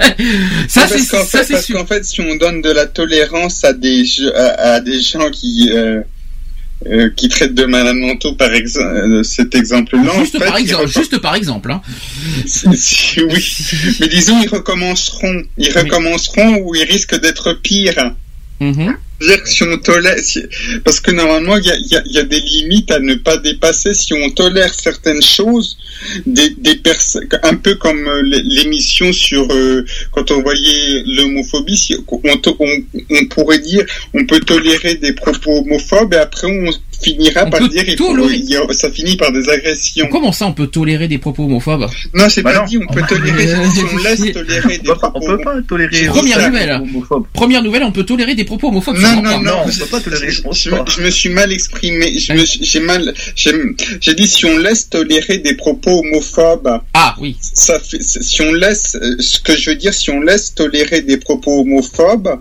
ça 0.68 0.82
parce 0.88 0.92
c'est 0.96 1.06
qu'en 1.06 1.24
ça 1.24 1.38
fait, 1.40 1.44
c'est 1.44 1.52
parce 1.54 1.64
sûr. 1.66 1.76
qu'en 1.78 1.86
fait, 1.86 2.04
si 2.04 2.20
on 2.22 2.34
donne 2.36 2.62
de 2.62 2.70
la 2.70 2.86
tolérance 2.86 3.64
à 3.64 3.72
des 3.74 4.04
je- 4.06 4.32
à, 4.34 4.74
à 4.74 4.80
des 4.80 5.00
gens 5.00 5.30
qui 5.30 5.70
euh, 5.72 6.00
euh, 6.86 7.10
qui 7.14 7.28
traitent 7.28 7.54
de 7.54 7.66
malades 7.66 7.96
mentaux, 7.96 8.34
par 8.34 8.54
exemple, 8.54 9.22
cet 9.22 9.54
exemple-là, 9.54 10.14
en 10.14 10.20
Juste 10.20 10.38
fait, 10.38 10.44
par 10.46 10.56
exemple, 10.56 10.88
juste 10.88 11.18
par 11.18 11.34
exemple. 11.34 11.70
Hein. 11.70 11.82
si- 12.46 12.74
si- 12.76 13.22
oui, 13.22 13.56
mais 14.00 14.08
disons 14.08 14.40
ils 14.42 14.48
recommenceront, 14.48 15.42
ils 15.58 15.70
recommenceront 15.78 16.62
ou 16.64 16.74
ils 16.74 16.84
risquent 16.84 17.20
d'être 17.20 17.52
pires. 17.62 18.14
Mhm. 18.60 18.96
C'est-à-dire 19.22 19.42
que 19.42 19.48
si 19.50 19.62
on 19.64 19.78
tolère, 19.78 20.18
si- 20.18 20.42
parce 20.84 20.98
que 21.00 21.10
normalement 21.10 21.56
il 21.58 21.64
y 21.66 21.70
a, 21.70 21.76
y 21.76 21.96
a- 21.96 22.02
y 22.06 22.18
a 22.18 22.22
des 22.22 22.40
limites 22.40 22.90
à 22.90 22.98
ne 23.00 23.14
pas 23.14 23.36
dépasser. 23.38 23.92
Si 23.94 24.12
on 24.14 24.30
tolère 24.30 24.72
certaines 24.72 25.20
choses, 25.22 25.76
des, 26.26 26.50
des 26.50 26.76
personnes, 26.76 27.26
un 27.42 27.56
peu 27.56 27.74
comme 27.74 28.06
euh, 28.06 28.22
l'é- 28.22 28.42
l'émission 28.42 29.12
sur 29.12 29.46
euh, 29.50 29.84
quand 30.12 30.30
on 30.30 30.40
voyait 30.42 31.02
l'homophobie, 31.06 31.76
si 31.76 31.96
on, 32.08 32.20
on, 32.22 32.82
on 33.10 33.26
pourrait 33.26 33.58
dire 33.58 33.84
on 34.14 34.24
peut 34.26 34.40
tolérer 34.40 34.94
des 34.94 35.12
propos 35.12 35.58
homophobes 35.58 36.14
et 36.14 36.18
après 36.18 36.46
on 36.46 36.70
finira 37.02 37.44
On 37.46 37.50
par 37.50 37.60
peut 37.60 37.68
dire 37.68 37.84
il 37.86 37.96
faut- 37.96 38.72
ça 38.72 38.90
finit 38.90 39.16
par 39.16 39.32
des 39.32 39.48
agressions. 39.48 40.08
Comment 40.10 40.32
ça, 40.32 40.46
on 40.46 40.52
peut 40.52 40.66
tolérer 40.66 41.08
des 41.08 41.18
propos 41.18 41.44
homophobes 41.44 41.86
Non, 42.14 42.24
c'est 42.28 42.42
Bah 42.42 42.52
pas 42.52 42.58
non. 42.60 42.64
dit. 42.66 42.78
On 42.78 42.92
peut 42.92 43.00
bah, 43.00 43.06
tolérer 43.08 43.52
euh, 43.54 43.64
si 43.74 43.80
on 43.92 43.96
laisse 43.98 44.32
tolérer 44.32 44.78
des 44.78 44.90
On 44.90 44.94
propos. 44.96 45.18
on 45.22 45.26
peut 45.26 45.38
pas 45.42 45.62
tolérer. 45.62 46.06
Première 46.06 46.38
euh, 46.38 46.46
nouvelle. 46.48 46.82
Première 47.32 47.62
nouvelle, 47.62 47.82
on 47.84 47.92
peut 47.92 48.04
tolérer 48.04 48.34
des 48.34 48.44
propos 48.44 48.68
homophobes. 48.68 48.96
Non, 48.98 49.16
non, 49.16 49.22
pas- 49.22 49.38
non, 49.40 49.52
on 49.66 49.70
je, 49.70 49.78
peut 49.80 49.86
pas 49.86 50.00
tolérer, 50.00 50.30
je 50.30 50.42
je- 50.52 50.70
je 50.96 51.00
me 51.02 51.10
suis 51.10 51.28
mal 51.30 51.52
exprimé. 51.52 52.18
Suis- 52.18 52.58
J'ai 52.62 52.80
mal. 52.80 53.12
J'ai 53.34 53.52
j'ai 54.00 54.14
dit 54.14 54.26
si 54.28 54.44
on 54.46 54.58
laisse 54.58 54.88
tolérer 54.88 55.38
des 55.38 55.54
propos 55.54 56.00
homophobes, 56.00 56.80
Ah 56.94 57.14
oui. 57.20 57.36
ça 57.40 57.78
fait. 57.80 58.02
Si 58.02 58.42
on 58.42 58.52
laisse, 58.52 58.96
euh, 59.00 59.16
ce 59.20 59.38
que 59.40 59.56
je 59.56 59.70
veux 59.70 59.76
dire, 59.76 59.94
si 59.94 60.10
on 60.10 60.20
laisse 60.20 60.54
tolérer 60.54 61.00
des 61.02 61.16
propos 61.16 61.60
homophobes, 61.60 62.40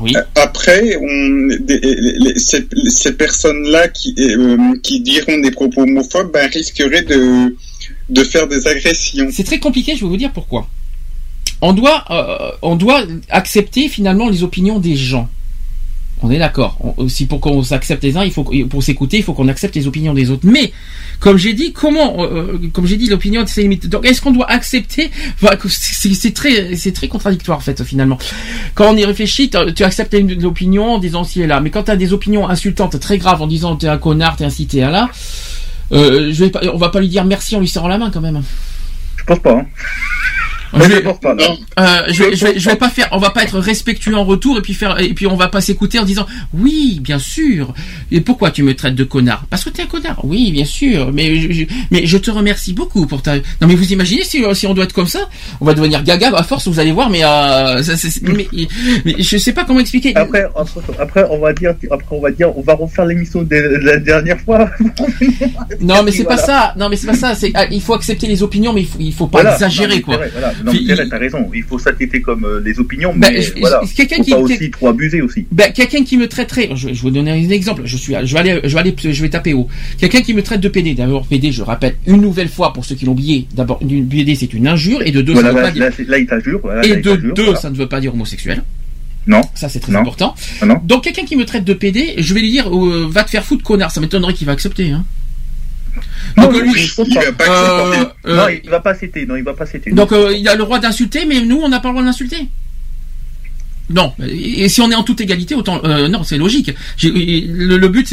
Oui. 0.00 0.12
euh, 0.16 0.22
après, 0.36 0.96
on, 0.96 1.46
des- 1.60 1.78
les- 1.80 2.18
les- 2.18 2.38
ces, 2.38 2.66
ces 2.88 3.12
personnes-là 3.12 3.88
qui 3.88 4.14
euh, 4.18 4.56
qui 4.82 5.00
diront 5.00 5.38
des 5.38 5.50
propos 5.50 5.82
homophobes, 5.82 6.32
ben, 6.32 6.48
risqueraient 6.50 7.02
de 7.02 7.56
de 8.08 8.24
faire 8.24 8.46
des 8.48 8.66
agressions. 8.66 9.28
C'est 9.32 9.44
très 9.44 9.58
compliqué, 9.58 9.94
je 9.96 10.00
vais 10.02 10.08
vous 10.08 10.16
dire 10.16 10.32
pourquoi. 10.32 10.68
On 11.62 11.72
doit, 11.72 12.04
euh, 12.10 12.52
on 12.62 12.74
doit 12.76 13.04
accepter 13.28 13.88
finalement 13.88 14.28
les 14.28 14.42
opinions 14.42 14.78
des 14.78 14.96
gens. 14.96 15.28
On 16.22 16.30
est 16.30 16.38
d'accord. 16.38 16.76
Si 17.08 17.26
pour 17.26 17.40
qu'on 17.40 17.62
s'accepte 17.62 18.04
les 18.04 18.16
uns, 18.16 18.24
il 18.24 18.32
faut 18.32 18.44
pour 18.68 18.82
s'écouter, 18.82 19.18
il 19.18 19.22
faut 19.22 19.32
qu'on 19.32 19.48
accepte 19.48 19.74
les 19.74 19.86
opinions 19.86 20.12
des 20.12 20.30
autres. 20.30 20.46
Mais 20.46 20.72
comme 21.18 21.38
j'ai 21.38 21.54
dit, 21.54 21.72
comment, 21.72 22.24
euh, 22.24 22.58
comme 22.72 22.86
j'ai 22.86 22.96
dit, 22.96 23.08
l'opinion 23.08 23.42
c'est 23.46 23.62
limite. 23.62 23.88
Donc 23.88 24.06
est-ce 24.06 24.20
qu'on 24.20 24.30
doit 24.30 24.50
accepter? 24.50 25.10
C'est 25.68 26.34
très, 26.34 26.76
c'est 26.76 26.92
très 26.92 27.08
contradictoire 27.08 27.58
en 27.58 27.62
fait 27.62 27.82
finalement. 27.84 28.18
Quand 28.74 28.92
on 28.92 28.96
y 28.96 29.04
réfléchit, 29.04 29.50
tu 29.74 29.82
acceptes 29.82 30.14
une 30.14 30.44
opinion 30.44 30.94
en 30.94 30.98
disant 30.98 31.24
ci 31.24 31.40
et 31.40 31.46
là. 31.46 31.60
Mais 31.60 31.70
quand 31.70 31.84
tu 31.84 31.90
as 31.90 31.96
des 31.96 32.12
opinions 32.12 32.48
insultantes 32.48 33.00
très 33.00 33.16
graves 33.16 33.40
en 33.40 33.46
disant 33.46 33.76
t'es 33.76 33.88
un 33.88 33.98
connard, 33.98 34.36
t'es 34.36 34.44
un 34.44 34.50
ci, 34.50 34.66
t'es 34.66 34.80
là, 34.80 35.08
euh, 35.92 36.32
je 36.32 36.44
vais 36.44 36.50
pas, 36.50 36.60
on 36.72 36.78
va 36.78 36.90
pas 36.90 37.00
lui 37.00 37.08
dire 37.08 37.24
merci 37.24 37.56
en 37.56 37.60
lui 37.60 37.68
serrant 37.68 37.88
la 37.88 37.98
main 37.98 38.10
quand 38.10 38.20
même. 38.20 38.42
Je 39.16 39.24
pense 39.24 39.38
pas. 39.38 39.52
Hein. 39.52 39.66
Je 40.74 40.82
vais- 40.82 41.02
pas. 41.02 41.34
Euh, 41.78 41.84
je 42.08 42.22
vais, 42.22 42.36
je 42.36 42.46
vais, 42.46 42.58
je 42.58 42.70
vais 42.70 42.76
pas 42.76 42.88
faire, 42.88 43.08
on 43.12 43.18
va 43.18 43.30
pas 43.30 43.42
être 43.42 43.58
respectueux 43.58 44.14
en 44.16 44.24
retour 44.24 44.56
et 44.58 44.62
puis 44.62 44.74
faire, 44.74 45.00
et 45.00 45.12
puis 45.14 45.26
on 45.26 45.36
va 45.36 45.48
pas 45.48 45.60
s'écouter 45.60 45.98
en 45.98 46.04
disant 46.04 46.26
oui, 46.54 46.98
bien 47.02 47.18
sûr. 47.18 47.74
Et 48.12 48.20
pourquoi 48.20 48.50
tu 48.50 48.62
me 48.62 48.74
traites 48.74 48.94
de 48.94 49.04
connard? 49.04 49.44
Parce 49.50 49.64
que 49.64 49.70
t'es 49.70 49.82
un 49.82 49.86
connard. 49.86 50.24
Oui, 50.24 50.52
bien 50.52 50.64
sûr. 50.64 51.10
Mais 51.12 51.36
je, 51.40 51.52
je- 51.52 51.64
mais 51.90 52.06
je 52.06 52.18
te 52.18 52.30
remercie 52.30 52.72
beaucoup 52.72 53.06
pour 53.06 53.22
ta. 53.22 53.36
Non 53.36 53.66
mais 53.66 53.74
vous 53.74 53.92
imaginez 53.92 54.22
si, 54.24 54.42
si 54.54 54.66
on 54.66 54.74
doit 54.74 54.84
être 54.84 54.92
comme 54.92 55.06
ça, 55.08 55.28
on 55.60 55.64
va 55.64 55.74
devenir 55.74 56.02
gaga 56.04 56.30
à 56.36 56.42
force. 56.42 56.68
Vous 56.68 56.78
allez 56.80 56.92
voir. 56.92 57.10
Mais, 57.10 57.24
euh, 57.24 57.82
ça, 57.82 57.94
mais, 58.22 58.46
mais 59.04 59.14
je 59.18 59.36
sais 59.38 59.52
pas 59.52 59.64
comment 59.64 59.80
expliquer. 59.80 60.14
Après, 60.16 60.46
après, 60.98 61.26
on 61.30 61.38
va 61.38 61.52
dire, 61.52 61.74
après, 61.90 62.06
on 62.16 62.20
va 62.20 62.30
dire, 62.30 62.56
on 62.56 62.62
va 62.62 62.74
refaire 62.74 63.06
l'émission 63.06 63.42
de 63.42 63.56
la 63.82 63.96
dernière 63.98 64.40
fois. 64.40 64.70
Non 65.80 66.02
mais 66.02 66.12
c'est 66.12 66.24
pas 66.34 66.36
ça. 66.36 66.74
Non 66.78 66.88
mais 66.88 66.96
c'est 66.96 67.06
pas 67.06 67.14
ça. 67.14 67.34
C'est 67.34 67.50
ah, 67.54 67.66
il 67.70 67.80
faut 67.80 67.94
accepter 67.94 68.26
les 68.26 68.42
opinions, 68.42 68.72
mais 68.72 68.82
il 68.82 68.86
faut, 68.86 68.98
il 69.00 69.12
faut 69.12 69.26
pas 69.26 69.40
Voilà. 69.40 69.54
exagérer 69.54 69.96
Non, 69.96 70.02
quoi. 70.02 70.14
c'est 70.14 70.20
vrai, 70.20 70.30
Voilà. 70.32 70.52
Non, 70.64 70.72
mais 70.72 70.94
vrai, 70.94 71.08
t'as 71.08 71.18
raison. 71.18 71.50
Il 71.54 71.62
faut 71.62 71.78
s'acquitter 71.78 72.20
comme 72.20 72.44
euh, 72.44 72.60
les 72.64 72.78
opinions, 72.78 73.12
Bah, 73.16 73.28
mais 73.30 73.42
je- 73.42 73.52
voilà. 73.60 73.80
quelqu'un 73.96 74.22
qui- 74.22 74.30
pas 74.30 74.38
aussi 74.38 74.70
trop 74.70 74.88
abuser 74.88 75.20
aussi. 75.22 75.46
Ben, 75.52 75.72
quelqu'un 75.72 76.04
qui 76.04 76.16
me 76.16 76.28
traiterait, 76.28 76.70
je, 76.74 76.88
vais- 76.88 76.94
je 76.94 77.00
vous 77.02 77.10
donner 77.10 77.30
un 77.30 77.50
exemple. 77.50 77.82
Je 77.84 77.96
suis, 77.96 78.14
je 78.24 78.32
vais 78.34 78.40
aller, 78.40 78.60
je 78.64 78.74
vais 78.74 78.80
aller, 78.80 78.94
je 78.98 79.22
vais 79.22 79.28
taper 79.30 79.54
haut. 79.54 79.68
Quelqu'un 79.98 80.20
qui 80.22 80.34
me 80.34 80.42
traite 80.42 80.60
de 80.60 80.68
PD. 80.68 80.94
D'abord, 80.94 81.26
PD, 81.26 81.52
je 81.52 81.62
rappelle 81.62 81.94
une 82.06 82.20
nouvelle 82.20 82.48
fois 82.48 82.72
pour 82.72 82.84
ceux 82.84 82.94
qui 82.94 83.04
l'ont 83.06 83.12
oublié. 83.12 83.46
D'abord, 83.54 83.78
une 83.82 84.06
PD, 84.08 84.34
c'est 84.34 84.52
une 84.52 84.66
injure, 84.68 85.02
et 85.02 85.10
de 85.10 85.20
deux, 85.22 85.32
Voilà, 85.32 85.48
ça 85.48 85.52
ne 85.52 85.58
veut 85.58 85.62
là, 85.62 85.68
pas 85.68 85.74
dire. 85.74 85.82
là, 85.84 85.90
c'est- 85.96 86.08
là, 86.08 86.18
il 86.18 86.26
t'injure. 86.26 86.60
voilà, 86.62 86.82
là, 86.82 86.88
Et 86.88 86.96
de 86.96 87.16
deux, 87.16 87.32
voilà. 87.44 87.58
ça 87.58 87.70
ne 87.70 87.76
veut 87.76 87.88
pas 87.88 88.00
dire 88.00 88.12
homosexuel. 88.14 88.62
Non. 89.26 89.42
Ça, 89.54 89.68
c'est 89.68 89.80
très 89.80 89.92
Non. 89.92 90.00
important. 90.00 90.34
Ah 90.62 90.66
non. 90.66 90.76
Donc, 90.84 91.04
quelqu'un 91.04 91.24
qui 91.24 91.36
me 91.36 91.44
traite 91.44 91.64
de 91.64 91.74
PD, 91.74 92.14
je 92.18 92.32
vais 92.34 92.40
lui 92.40 92.50
dire, 92.50 92.68
euh, 92.74 93.06
va 93.10 93.22
te 93.22 93.30
faire 93.30 93.44
foutre, 93.44 93.62
connard. 93.62 93.90
Ça 93.90 94.00
m'étonnerait 94.00 94.32
qu'il 94.34 94.46
va 94.46 94.52
accepter, 94.52 94.90
hein. 94.90 95.04
Donc, 96.36 96.52
Non, 96.52 96.60
lui, 96.60 96.70
il 96.74 96.88
pas. 96.94 97.20
va 97.24 97.32
pas 97.32 97.44
euh, 97.48 98.04
euh, 98.26 98.36
Non, 98.36 98.48
il 98.62 98.70
va 98.70 98.80
pas 98.80 98.94
citer. 98.94 99.26
Non, 99.26 99.36
il 99.36 99.42
va 99.42 99.54
pas 99.54 99.66
citer. 99.66 99.90
donc, 99.90 100.12
euh, 100.12 100.32
il 100.36 100.48
a 100.48 100.54
le 100.54 100.62
droit 100.64 100.78
d'insulter, 100.78 101.24
mais 101.26 101.40
nous, 101.40 101.60
on 101.60 101.68
n'a 101.68 101.80
pas 101.80 101.88
le 101.88 101.94
droit 101.94 102.04
d'insulter. 102.04 102.48
Non, 103.92 104.12
et 104.24 104.68
si 104.68 104.80
on 104.80 104.90
est 104.92 104.94
en 104.94 105.02
toute 105.02 105.20
égalité, 105.20 105.56
autant 105.56 105.80
euh, 105.84 106.06
non, 106.06 106.22
c'est 106.22 106.38
logique. 106.38 106.72
Le, 107.02 107.76
le 107.76 107.88
but, 107.88 108.06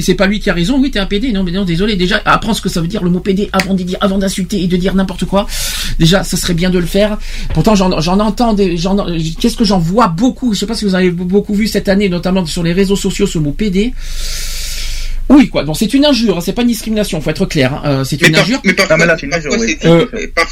c'est 0.00 0.14
pas 0.14 0.28
lui 0.28 0.38
qui 0.38 0.48
a 0.48 0.54
raison. 0.54 0.78
Oui, 0.80 0.92
t'es 0.92 1.00
un 1.00 1.06
PD. 1.06 1.32
Non, 1.32 1.42
mais 1.42 1.50
non, 1.50 1.64
désolé. 1.64 1.96
Déjà, 1.96 2.22
apprends 2.24 2.54
ce 2.54 2.62
que 2.62 2.68
ça 2.68 2.80
veut 2.80 2.86
dire 2.86 3.02
le 3.02 3.10
mot 3.10 3.18
PD 3.18 3.50
avant 3.52 3.74
de 3.74 3.82
dire, 3.82 3.98
avant 4.00 4.18
d'insulter 4.18 4.62
et 4.62 4.68
de 4.68 4.76
dire 4.76 4.94
n'importe 4.94 5.24
quoi. 5.24 5.48
Déjà, 5.98 6.22
ça 6.22 6.36
serait 6.36 6.54
bien 6.54 6.70
de 6.70 6.78
le 6.78 6.86
faire. 6.86 7.18
Pourtant, 7.52 7.74
j'en 7.74 8.00
j'en 8.00 8.20
entends 8.20 8.52
des, 8.52 8.76
j'en, 8.76 8.96
qu'est-ce 9.40 9.56
que 9.56 9.64
j'en 9.64 9.80
vois 9.80 10.06
beaucoup? 10.06 10.54
Je 10.54 10.60
sais 10.60 10.66
pas 10.66 10.74
si 10.76 10.84
vous 10.84 10.94
avez 10.94 11.10
beaucoup 11.10 11.54
vu 11.54 11.66
cette 11.66 11.88
année, 11.88 12.08
notamment 12.08 12.46
sur 12.46 12.62
les 12.62 12.72
réseaux 12.72 12.94
sociaux, 12.94 13.26
ce 13.26 13.38
mot 13.38 13.50
PD. 13.50 13.92
Oui, 15.28 15.48
quoi. 15.48 15.64
Donc 15.64 15.76
c'est 15.76 15.92
une 15.94 16.04
injure. 16.04 16.38
hein, 16.38 16.40
C'est 16.40 16.52
pas 16.54 16.62
une 16.62 16.68
discrimination. 16.68 17.20
Faut 17.20 17.30
être 17.30 17.46
clair. 17.46 17.74
hein. 17.74 17.82
Euh, 17.84 18.04
c'est 18.04 18.20
Mais 18.20 18.28
une 18.28 18.34
par- 18.34 18.42
injure. 18.44 18.60
mais 18.64 18.72
parfois, 18.72 18.96
Ah, 18.96 18.98
mais 18.98 19.06
là, 19.06 19.16
c'est 19.18 19.26
une 19.26 19.30
parfois, 19.30 19.54
injure, 19.54 19.60
oui. 19.66 19.76
c'est- 19.80 19.88
Euh, 19.88 20.06
par- 20.34 20.48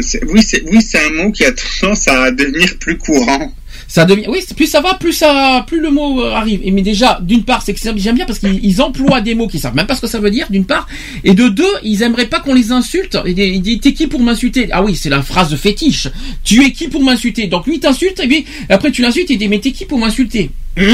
c'est- 0.00 0.24
oui, 0.28 0.42
c'est 0.42 0.62
oui, 0.70 0.82
c'est 0.82 1.04
un 1.06 1.10
mot 1.10 1.30
qui 1.32 1.44
a 1.44 1.52
tendance 1.52 2.06
à 2.08 2.30
devenir 2.30 2.76
plus 2.78 2.98
courant. 2.98 3.52
ça 3.86 4.04
devient. 4.04 4.26
Oui, 4.28 4.40
plus 4.54 4.66
ça 4.66 4.82
va, 4.82 4.94
plus 4.94 5.12
ça, 5.14 5.64
plus 5.66 5.80
le 5.80 5.90
mot 5.90 6.22
euh, 6.22 6.32
arrive. 6.32 6.60
Et 6.64 6.70
mais 6.70 6.82
déjà, 6.82 7.18
d'une 7.22 7.44
part, 7.44 7.62
c'est 7.62 7.72
que 7.72 7.80
c'est- 7.80 7.96
j'aime 7.96 8.16
bien 8.16 8.26
parce 8.26 8.38
qu'ils 8.40 8.62
ils 8.62 8.82
emploient 8.82 9.22
des 9.22 9.34
mots 9.34 9.48
qui 9.48 9.58
savent 9.58 9.74
même 9.74 9.86
pas 9.86 9.94
ce 9.94 10.02
que 10.02 10.06
ça 10.06 10.18
veut 10.18 10.30
dire, 10.30 10.46
d'une 10.50 10.66
part, 10.66 10.86
et 11.24 11.32
de 11.32 11.48
deux, 11.48 11.64
ils 11.82 12.02
aimeraient 12.02 12.26
pas 12.26 12.40
qu'on 12.40 12.52
les 12.54 12.70
insulte. 12.72 13.16
Et 13.24 13.32
des- 13.32 13.46
ils 13.46 13.62
disent 13.62 13.80
t'es 13.80 13.94
qui 13.94 14.06
pour 14.06 14.20
m'insulter? 14.20 14.68
Ah 14.72 14.82
oui, 14.82 14.94
c'est 14.96 15.08
la 15.08 15.22
phrase 15.22 15.48
de 15.48 15.56
fétiche. 15.56 16.08
Tu 16.44 16.62
es 16.64 16.72
qui 16.72 16.88
pour 16.88 17.02
m'insulter? 17.02 17.46
Donc 17.46 17.66
lui 17.66 17.80
t'insulte 17.80 18.20
et 18.20 18.26
puis 18.28 18.44
après 18.68 18.90
tu 18.90 19.00
l'insultes 19.00 19.30
et 19.30 19.34
il 19.34 19.38
dit 19.38 19.48
mais 19.48 19.60
t'es 19.60 19.72
qui 19.72 19.86
pour 19.86 19.98
m'insulter? 19.98 20.50
Hum? 20.78 20.84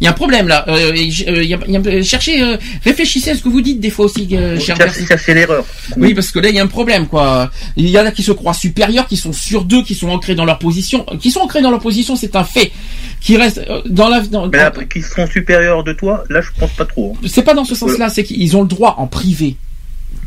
Il 0.00 0.04
y 0.04 0.06
a 0.06 0.10
un 0.10 0.14
problème 0.14 0.46
là. 0.48 0.64
Euh, 0.68 0.92
y 0.94 1.54
a- 1.54 1.58
y 1.68 1.76
a- 1.76 2.02
cherchez, 2.02 2.42
euh, 2.42 2.56
réfléchissez 2.84 3.30
à 3.30 3.34
ce 3.34 3.42
que 3.42 3.48
vous 3.48 3.60
dites 3.62 3.80
des 3.80 3.90
fois 3.90 4.04
aussi, 4.06 4.28
euh, 4.32 4.58
cher 4.60 4.76
Cherchez 4.76 5.06
cherchez 5.06 5.34
l'erreur. 5.34 5.64
oui, 5.96 6.12
parce 6.14 6.30
que 6.30 6.38
là, 6.38 6.48
il 6.50 6.54
y 6.54 6.58
a 6.58 6.62
un 6.62 6.66
problème, 6.66 7.06
quoi. 7.06 7.50
Il 7.76 7.88
y 7.88 7.98
en 7.98 8.04
a 8.06 8.10
qui 8.10 8.22
se 8.22 8.32
croient 8.32 8.52
supérieurs, 8.54 9.06
qui 9.06 9.16
sont 9.16 9.32
sûrs 9.32 9.64
d'eux, 9.64 9.82
qui 9.82 9.94
sont 9.94 10.08
ancrés 10.08 10.34
dans 10.34 10.44
leur 10.44 10.58
position. 10.58 11.04
Qui 11.20 11.30
sont 11.30 11.40
ancrés 11.40 11.62
dans 11.62 11.70
leur 11.70 11.80
position, 11.80 12.14
c'est 12.16 12.36
un 12.36 12.44
fait. 12.44 12.72
Qui 13.20 13.36
restent 13.38 13.62
euh, 13.70 13.80
dans 13.86 14.08
la... 14.08 14.20
dans- 14.20 14.48
Mais 14.48 14.58
après, 14.58 14.86
qu'ils 14.86 15.02
seront 15.04 15.26
supérieurs 15.26 15.82
de 15.82 15.92
toi, 15.94 16.24
là, 16.28 16.40
je 16.42 16.48
pense 16.60 16.70
pas 16.72 16.84
trop. 16.84 17.16
hein. 17.16 17.26
C'est 17.28 17.42
pas 17.42 17.54
dans 17.54 17.64
ce 17.64 17.74
sens-là, 17.74 18.08
c'est 18.10 18.22
qu'ils 18.24 18.56
ont 18.56 18.62
le 18.62 18.68
droit 18.68 18.96
en 18.98 19.06
privé 19.06 19.56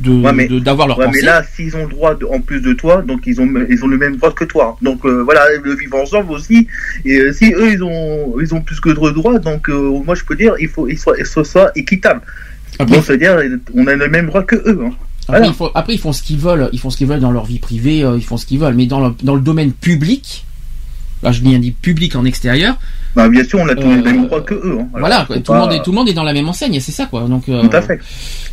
Ouais, 0.06 0.48
d'avoir 0.62 0.88
leur 0.88 0.98
Ouais, 0.98 1.06
pensée. 1.06 1.20
mais 1.22 1.26
là, 1.26 1.44
s'ils 1.56 1.76
ont 1.76 1.84
le 1.84 1.90
droit 1.90 2.16
de- 2.16 2.26
en 2.26 2.40
plus 2.42 2.62
de 2.62 2.74
toi, 2.74 3.02
donc 3.02 3.22
ils 3.26 3.40
ont 3.42 3.48
ils 3.70 3.84
ont 3.84 3.88
le 3.88 3.98
même 3.98 4.16
droit 4.18 4.32
que 4.32 4.46
toi. 4.46 4.78
Donc 4.82 5.06
euh, 5.06 5.22
voilà, 5.24 5.42
le 5.64 5.76
vivre 5.76 5.98
ensemble 5.98 6.32
aussi. 6.32 6.68
Et 7.06 7.18
euh, 7.20 7.34
si 7.34 7.54
eux 7.54 7.72
ils 7.74 7.84
ont 7.84 8.40
ils 8.40 8.54
ont 8.56 8.62
plus 8.62 8.80
que 8.80 8.90
de 8.90 9.12
droits, 9.12 9.40
donc 9.40 9.70
euh, 9.70 10.02
moi 10.06 10.16
je 10.16 10.24
peux 10.24 10.36
dire 10.36 10.54
il 10.60 10.68
faut 10.70 10.88
il 10.88 10.98
soit 10.98 11.16
il 11.20 11.26
soit, 11.26 11.44
soit 11.46 11.72
équitable. 11.76 12.22
donc 12.80 13.04
c'est-à-dire 13.04 13.38
on 13.76 13.88
a 13.88 13.96
le 13.96 14.08
même 14.10 14.28
droit 14.28 14.44
que 14.44 14.56
eux. 14.56 14.80
hein. 14.86 14.92
Après, 15.28 15.42
Voilà. 15.42 15.48
ils 15.48 15.54
font, 15.54 15.70
après, 15.76 15.94
ils 15.94 16.00
font 16.00 16.12
ce 16.14 16.24
qu'ils 16.24 16.40
veulent. 16.40 16.70
Ils 16.74 16.80
font 16.80 16.90
ce 16.90 16.98
qu'ils 16.98 17.06
veulent 17.08 17.20
dans 17.20 17.32
leur 17.32 17.46
vie 17.46 17.60
privée. 17.60 18.00
ils 18.00 18.24
font 18.24 18.38
ce 18.38 18.48
qu'ils 18.48 18.58
veulent. 18.60 18.74
Mais 18.74 18.88
dans 18.88 19.06
le, 19.10 19.14
dans 19.22 19.36
le 19.36 19.42
domaine 19.42 19.74
public, 19.74 20.44
là, 21.24 21.32
je 21.32 21.42
bien 21.42 21.60
dit 21.60 21.72
public 21.72 22.16
en 22.16 22.26
extérieur. 22.26 22.78
Bah, 23.16 23.28
bien 23.28 23.44
sûr, 23.44 23.60
on 23.60 23.68
a 23.68 23.74
tous 23.76 23.90
les 23.90 23.98
mêmes 24.02 24.28
droits 24.28 24.42
que 24.42 24.54
eux. 24.54 24.78
hein. 24.80 24.88
Alors, 24.94 25.00
voilà, 25.00 25.26
quoi, 25.26 25.36
tout, 25.38 25.52
le 25.52 25.58
pas- 25.58 25.66
monde 25.66 25.74
est, 25.74 25.82
tout 25.84 25.92
le 25.92 25.96
monde 25.98 26.10
est 26.10 26.14
dans 26.14 26.24
la 26.24 26.32
même 26.34 26.48
enseigne, 26.48 26.80
c'est 26.80 26.92
ça, 26.92 27.08
quoi. 27.08 27.22
Donc, 27.28 27.50
euh, 27.50 27.64
Tout 27.68 27.76
à 27.76 27.82
fait. 27.82 28.00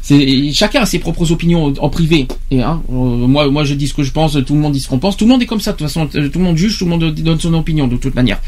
C'est 0.01 0.53
chacun 0.53 0.81
a 0.83 0.87
ses 0.87 0.99
propres 0.99 1.31
opinions 1.33 1.75
en 1.79 1.89
privé. 1.91 2.27
Et 2.51 2.63
hein, 2.63 2.81
euh, 2.91 2.93
moi, 2.95 3.49
moi, 3.51 3.65
je 3.65 3.75
dis 3.75 3.87
ce 3.87 3.95
que 3.95 4.03
je 4.03 4.13
pense. 4.13 4.33
Tout 4.47 4.55
le 4.55 4.61
monde 4.61 4.73
dit 4.73 4.81
ce 4.81 4.89
qu'on 4.89 4.99
pense. 4.99 5.17
Tout 5.17 5.25
le 5.27 5.31
monde 5.33 5.43
est 5.43 5.47
comme 5.47 5.61
ça. 5.61 5.73
De 5.73 5.77
toute 5.77 5.87
façon, 5.87 6.09
euh, 6.15 6.29
tout 6.29 6.39
le 6.39 6.45
monde 6.45 6.57
juge. 6.57 6.79
Tout 6.79 6.85
le 6.85 6.91
monde 6.91 7.13
donne 7.15 7.39
son 7.41 7.53
opinion 7.55 7.87
de 7.87 7.97
toute 7.97 8.15
manière. 8.15 8.41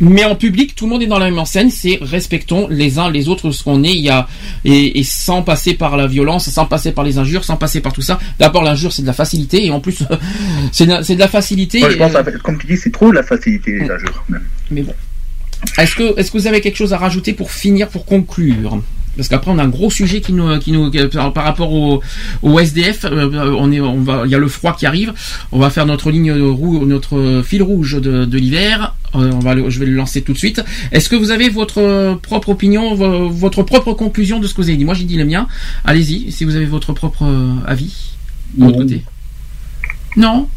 Mais 0.00 0.24
en 0.24 0.34
public, 0.34 0.74
tout 0.74 0.84
le 0.84 0.90
monde 0.90 1.02
est 1.02 1.06
dans 1.06 1.18
la 1.18 1.26
même 1.26 1.38
enseigne. 1.38 1.70
C'est 1.70 1.98
respectons 2.02 2.68
les 2.68 2.98
uns 2.98 3.10
les 3.10 3.28
autres 3.28 3.50
ce 3.50 3.64
qu'on 3.64 3.82
est. 3.82 3.92
Il 3.92 4.02
y 4.02 4.10
a 4.10 4.28
et, 4.64 4.98
et 4.98 5.02
sans 5.04 5.42
passer 5.42 5.74
par 5.74 5.96
la 5.96 6.06
violence, 6.06 6.50
sans 6.50 6.66
passer 6.66 6.92
par 6.92 7.04
les 7.04 7.18
injures, 7.18 7.44
sans 7.44 7.56
passer 7.56 7.80
par 7.80 7.92
tout 7.92 8.02
ça. 8.02 8.18
D'abord, 8.38 8.62
l'injure 8.62 8.92
c'est 8.92 9.02
de 9.02 9.06
la 9.06 9.12
facilité 9.12 9.64
et 9.64 9.70
en 9.70 9.80
plus, 9.80 10.02
c'est 10.72 10.86
de, 10.86 11.14
de 11.14 11.18
la 11.18 11.28
facilité. 11.28 11.80
Je 11.80 11.96
pense, 11.96 12.12
comme 12.42 12.58
tu 12.58 12.66
dis, 12.66 12.76
c'est 12.76 12.92
trop 12.92 13.10
la 13.10 13.22
facilité, 13.22 13.72
les 13.72 13.90
injures. 13.90 14.24
même. 14.28 14.44
mais 14.70 14.82
bon. 14.82 14.94
Est-ce 15.78 15.94
que, 15.94 16.18
est-ce 16.18 16.30
que 16.30 16.38
vous 16.38 16.46
avez 16.46 16.60
quelque 16.60 16.76
chose 16.76 16.92
à 16.92 16.98
rajouter 16.98 17.32
pour 17.32 17.50
finir, 17.50 17.88
pour 17.88 18.04
conclure? 18.04 18.80
Parce 19.16 19.28
qu'après, 19.28 19.50
on 19.50 19.58
a 19.58 19.64
un 19.64 19.68
gros 19.68 19.90
sujet 19.90 20.20
qui 20.20 20.32
nous, 20.32 20.58
qui 20.58 20.72
nous, 20.72 20.90
par 21.10 21.32
par 21.32 21.44
rapport 21.44 21.72
au, 21.72 22.02
au 22.42 22.60
SDF. 22.60 23.04
euh, 23.04 23.54
on 23.58 23.72
est, 23.72 23.80
on 23.80 24.00
va, 24.02 24.22
il 24.26 24.30
y 24.30 24.34
a 24.34 24.38
le 24.38 24.48
froid 24.48 24.74
qui 24.76 24.86
arrive. 24.86 25.12
On 25.52 25.58
va 25.58 25.70
faire 25.70 25.86
notre 25.86 26.10
ligne 26.10 26.32
rouge, 26.32 26.86
notre 26.86 27.42
fil 27.44 27.62
rouge 27.62 27.94
de, 28.00 28.24
de 28.24 28.38
l'hiver. 28.38 28.94
Euh, 29.14 29.30
On 29.32 29.38
va, 29.38 29.54
je 29.70 29.78
vais 29.80 29.86
le 29.86 29.94
lancer 29.94 30.20
tout 30.22 30.32
de 30.34 30.38
suite. 30.38 30.62
Est-ce 30.92 31.08
que 31.08 31.16
vous 31.16 31.30
avez 31.30 31.48
votre 31.48 32.18
propre 32.22 32.50
opinion, 32.50 32.94
vo- 32.94 33.28
votre 33.30 33.62
propre 33.62 33.92
conclusion 33.94 34.38
de 34.40 34.46
ce 34.46 34.52
que 34.54 34.60
vous 34.62 34.68
avez 34.68 34.76
dit? 34.76 34.84
Moi, 34.84 34.94
j'ai 34.94 35.04
dit 35.04 35.16
le 35.16 35.24
mien. 35.24 35.46
Allez-y, 35.84 36.30
si 36.32 36.44
vous 36.44 36.54
avez 36.56 36.66
votre 36.66 36.92
propre 36.92 37.22
euh, 37.24 37.52
avis 37.66 37.94
de 38.54 38.64
votre 38.64 38.78
côté. 38.82 39.02
Non? 40.16 40.48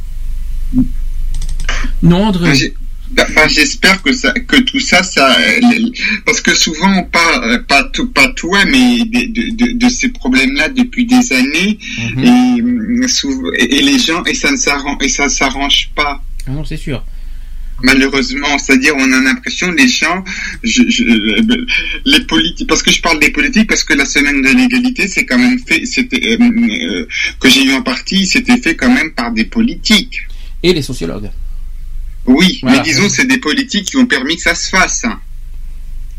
Non, 2.03 2.26
André? 2.27 2.52
J'ai- 3.18 3.23
Enfin, 3.23 3.48
j'espère 3.48 4.02
que 4.02 4.14
ça, 4.14 4.31
que 4.34 4.57
tout 4.57 4.80
ça, 4.80 5.02
ça, 5.03 5.36
parce 6.26 6.41
que 6.41 6.53
souvent 6.56 6.91
on 6.99 7.03
parle, 7.03 7.44
euh, 7.52 7.57
pas 7.60 7.84
tout, 7.86 8.07
pas 8.10 8.27
toi, 8.30 8.64
mais 8.65 8.99
de, 9.06 9.73
de, 9.77 9.90
ces 9.90 10.10
problèmes-là 10.10 10.69
depuis 10.69 11.06
des 11.06 11.34
années, 11.34 11.80
Mhm. 12.15 12.23
et, 12.23 12.61
hum, 12.61 13.07
souvent- 13.07 13.52
et, 13.57 13.77
et 13.77 13.81
les 13.81 13.98
gens, 13.99 14.23
et 14.26 14.34
ça 14.36 14.52
ne 14.52 14.57
s'arrange, 14.57 14.98
et 15.02 15.10
ça 15.10 15.27
s'arrange 15.27 15.90
pas. 15.95 16.22
Ah 16.48 16.52
non, 16.52 16.64
c'est 16.64 16.77
sûr. 16.77 17.03
Malheureusement, 17.81 18.57
c'est-à-dire 18.57 18.94
on 18.98 19.11
a 19.14 19.22
l'impression 19.22 19.72
les 19.72 19.88
gens, 19.88 20.23
je, 20.64 20.81
je- 20.90 21.03
les 22.06 22.19
politiques, 22.26 22.68
parce 22.68 22.84
que 22.84 22.91
je 22.91 23.02
parle 23.02 23.19
des 23.19 23.30
politiques 23.31 23.68
parce 23.69 23.86
que 23.86 23.94
la 23.94 24.06
semaine 24.06 24.41
de 24.41 24.49
l'égalité, 24.49 25.07
c'est 25.07 25.26
quand 25.26 25.38
même 25.40 25.57
fait, 25.65 25.86
c'était 25.86 26.22
euh, 26.31 26.38
euh, 26.41 27.07
que 27.40 27.49
j'ai 27.49 27.64
eu 27.64 27.72
en 27.73 27.81
partie, 27.81 28.26
c'était 28.27 28.57
fait 28.57 28.76
quand 28.76 28.94
même 28.94 29.11
par 29.14 29.31
des 29.31 29.45
politiques. 29.45 30.19
Et 30.61 30.73
les 30.73 30.81
sociologues. 30.81 31.30
Oui, 32.30 32.60
Voilà. 32.62 32.78
mais 32.78 32.84
disons 32.84 33.10
c'est 33.10 33.26
des 33.26 33.40
politiques 33.40 33.86
qui 33.86 33.98
ont 33.98 34.06
permis 34.06 34.36
que 34.36 34.42
ça 34.44 34.56
se 34.56 34.70
fasse. 34.70 35.04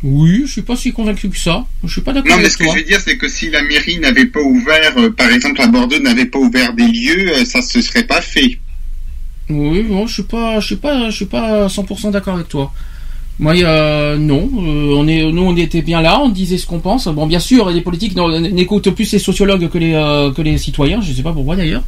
Oui, 0.03 0.43
je 0.47 0.53
suis 0.53 0.63
pas 0.63 0.77
si 0.77 0.93
convaincu 0.93 1.29
que 1.29 1.37
ça. 1.37 1.67
Je 1.85 1.89
suis 1.93 2.01
pas 2.01 2.13
d'accord 2.13 2.31
Non, 2.31 2.37
mais 2.39 2.45
avec 2.45 2.53
ce 2.53 2.57
que 2.59 2.65
je 2.65 2.75
veux 2.75 2.83
dire, 2.83 3.01
c'est 3.01 3.17
que 3.19 3.29
si 3.29 3.51
la 3.51 3.63
mairie 3.63 3.99
n'avait 4.01 4.25
pas 4.27 4.41
ouvert, 4.41 4.97
euh, 4.97 5.11
par 5.11 5.31
exemple 5.31 5.61
à 5.61 5.67
Bordeaux, 5.67 5.99
n'avait 5.99 6.25
pas 6.25 6.39
ouvert 6.39 6.73
des 6.73 6.87
lieux, 6.89 7.29
euh, 7.37 7.45
ça 7.45 7.61
se 7.63 7.81
serait 7.83 8.05
pas 8.05 8.23
fait. 8.23 8.59
Oui, 9.51 9.83
bon, 9.83 10.07
je 10.07 10.15
suis 10.15 10.23
pas, 10.23 10.59
je 10.61 10.67
suis 10.67 10.77
pas, 10.77 11.11
je 11.11 11.17
suis 11.17 11.27
pas 11.27 11.67
100% 11.69 12.11
d'accord 12.13 12.35
avec 12.37 12.49
toi. 12.49 12.73
Moi, 13.41 13.55
euh, 13.65 14.19
non, 14.19 14.51
euh, 14.59 14.95
on 14.97 15.09
est, 15.09 15.23
nous, 15.33 15.43
on 15.43 15.57
était 15.57 15.81
bien 15.81 16.03
là, 16.03 16.21
on 16.23 16.29
disait 16.29 16.59
ce 16.59 16.67
qu'on 16.67 16.79
pense. 16.79 17.09
Bon, 17.09 17.27
bien 17.27 17.39
sûr, 17.41 17.71
les 17.71 17.81
politiques 17.81 18.15
n'écoutent 18.15 18.91
plus 18.91 19.11
les 19.13 19.19
sociologues 19.19 19.71
que 19.71 19.79
les, 19.79 19.95
euh, 19.95 20.31
que 20.31 20.43
les 20.43 20.59
citoyens. 20.59 21.01
Je 21.01 21.13
sais 21.15 21.23
pas 21.23 21.33
pourquoi 21.33 21.57
d'ailleurs. 21.57 21.83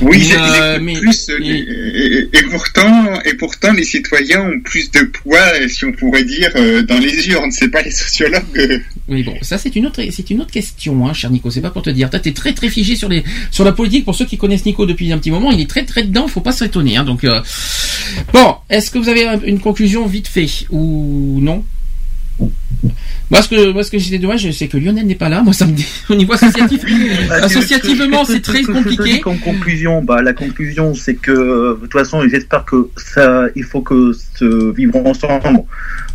Oui, 0.00 0.28
Mais, 0.30 0.36
euh, 0.38 0.78
mais- 0.80 0.92
plus, 0.94 1.28
et, 1.40 1.58
et- 1.58 2.28
et 2.38 2.42
pourtant, 2.52 3.04
et 3.24 3.34
pourtant, 3.34 3.72
les 3.72 3.82
citoyens 3.84 4.42
ont 4.48 4.60
plus 4.60 4.92
de 4.92 5.00
poids, 5.02 5.38
si 5.68 5.84
on 5.84 5.92
pourrait 5.92 6.22
dire, 6.24 6.52
dans 6.88 6.98
les 6.98 7.28
urnes. 7.28 7.50
C'est 7.50 7.68
pas 7.70 7.82
les 7.82 7.90
sociologues. 7.90 8.82
Oui, 9.12 9.22
bon, 9.22 9.34
ça 9.42 9.58
c'est 9.58 9.76
une 9.76 9.86
autre, 9.86 10.00
c'est 10.10 10.30
une 10.30 10.40
autre 10.40 10.50
question, 10.50 11.06
hein, 11.06 11.12
cher 11.12 11.30
Nico. 11.30 11.50
C'est 11.50 11.60
pas 11.60 11.70
pour 11.70 11.82
te 11.82 11.90
dire. 11.90 12.08
Toi, 12.10 12.18
t'es 12.18 12.32
très 12.32 12.52
très 12.54 12.68
figé 12.70 12.96
sur 12.96 13.08
les, 13.08 13.22
sur 13.50 13.64
la 13.64 13.72
politique. 13.72 14.04
Pour 14.04 14.14
ceux 14.14 14.24
qui 14.24 14.38
connaissent 14.38 14.64
Nico 14.64 14.86
depuis 14.86 15.12
un 15.12 15.18
petit 15.18 15.30
moment, 15.30 15.50
il 15.50 15.60
est 15.60 15.68
très 15.68 15.84
très 15.84 16.02
dedans. 16.04 16.26
Faut 16.28 16.40
pas 16.40 16.52
s'étonner. 16.52 16.96
Hein, 16.96 17.04
donc, 17.04 17.24
euh, 17.24 17.40
bon, 18.32 18.54
est-ce 18.70 18.90
que 18.90 18.98
vous 18.98 19.08
avez 19.08 19.26
un- 19.28 19.40
une 19.40 19.60
conclusion 19.60 20.06
vite 20.06 20.28
fait 20.28 20.48
ou 20.70 21.38
non? 21.42 21.62
Moi, 23.30 23.40
ce 23.42 23.48
que, 23.48 23.72
moi, 23.72 23.82
ce 23.84 23.90
que 23.90 23.98
j'étais 23.98 24.18
dommage, 24.18 24.50
c'est 24.50 24.68
que 24.68 24.76
Lionel 24.76 25.06
n'est 25.06 25.14
pas 25.14 25.28
là. 25.28 25.42
Moi, 25.42 25.52
ça 25.52 25.66
me 25.66 25.72
dit, 25.72 25.86
au 26.10 26.14
niveau 26.14 26.32
associatif, 26.32 26.82
Bah, 27.28 27.36
associativement, 27.44 28.24
c'est 28.24 28.40
très 28.40 28.62
compliqué. 28.62 29.20
Comme 29.20 29.38
conclusion, 29.38 30.02
bah, 30.02 30.20
la 30.22 30.32
conclusion, 30.32 30.94
c'est 30.94 31.14
que, 31.14 31.30
de 31.76 31.78
toute 31.82 31.92
façon, 31.92 32.26
j'espère 32.28 32.64
que 32.64 32.88
ça, 32.96 33.44
il 33.56 33.62
faut 33.64 33.80
que 33.80 34.12
ce 34.38 34.72
vivre 34.74 34.96
ensemble. 35.06 35.62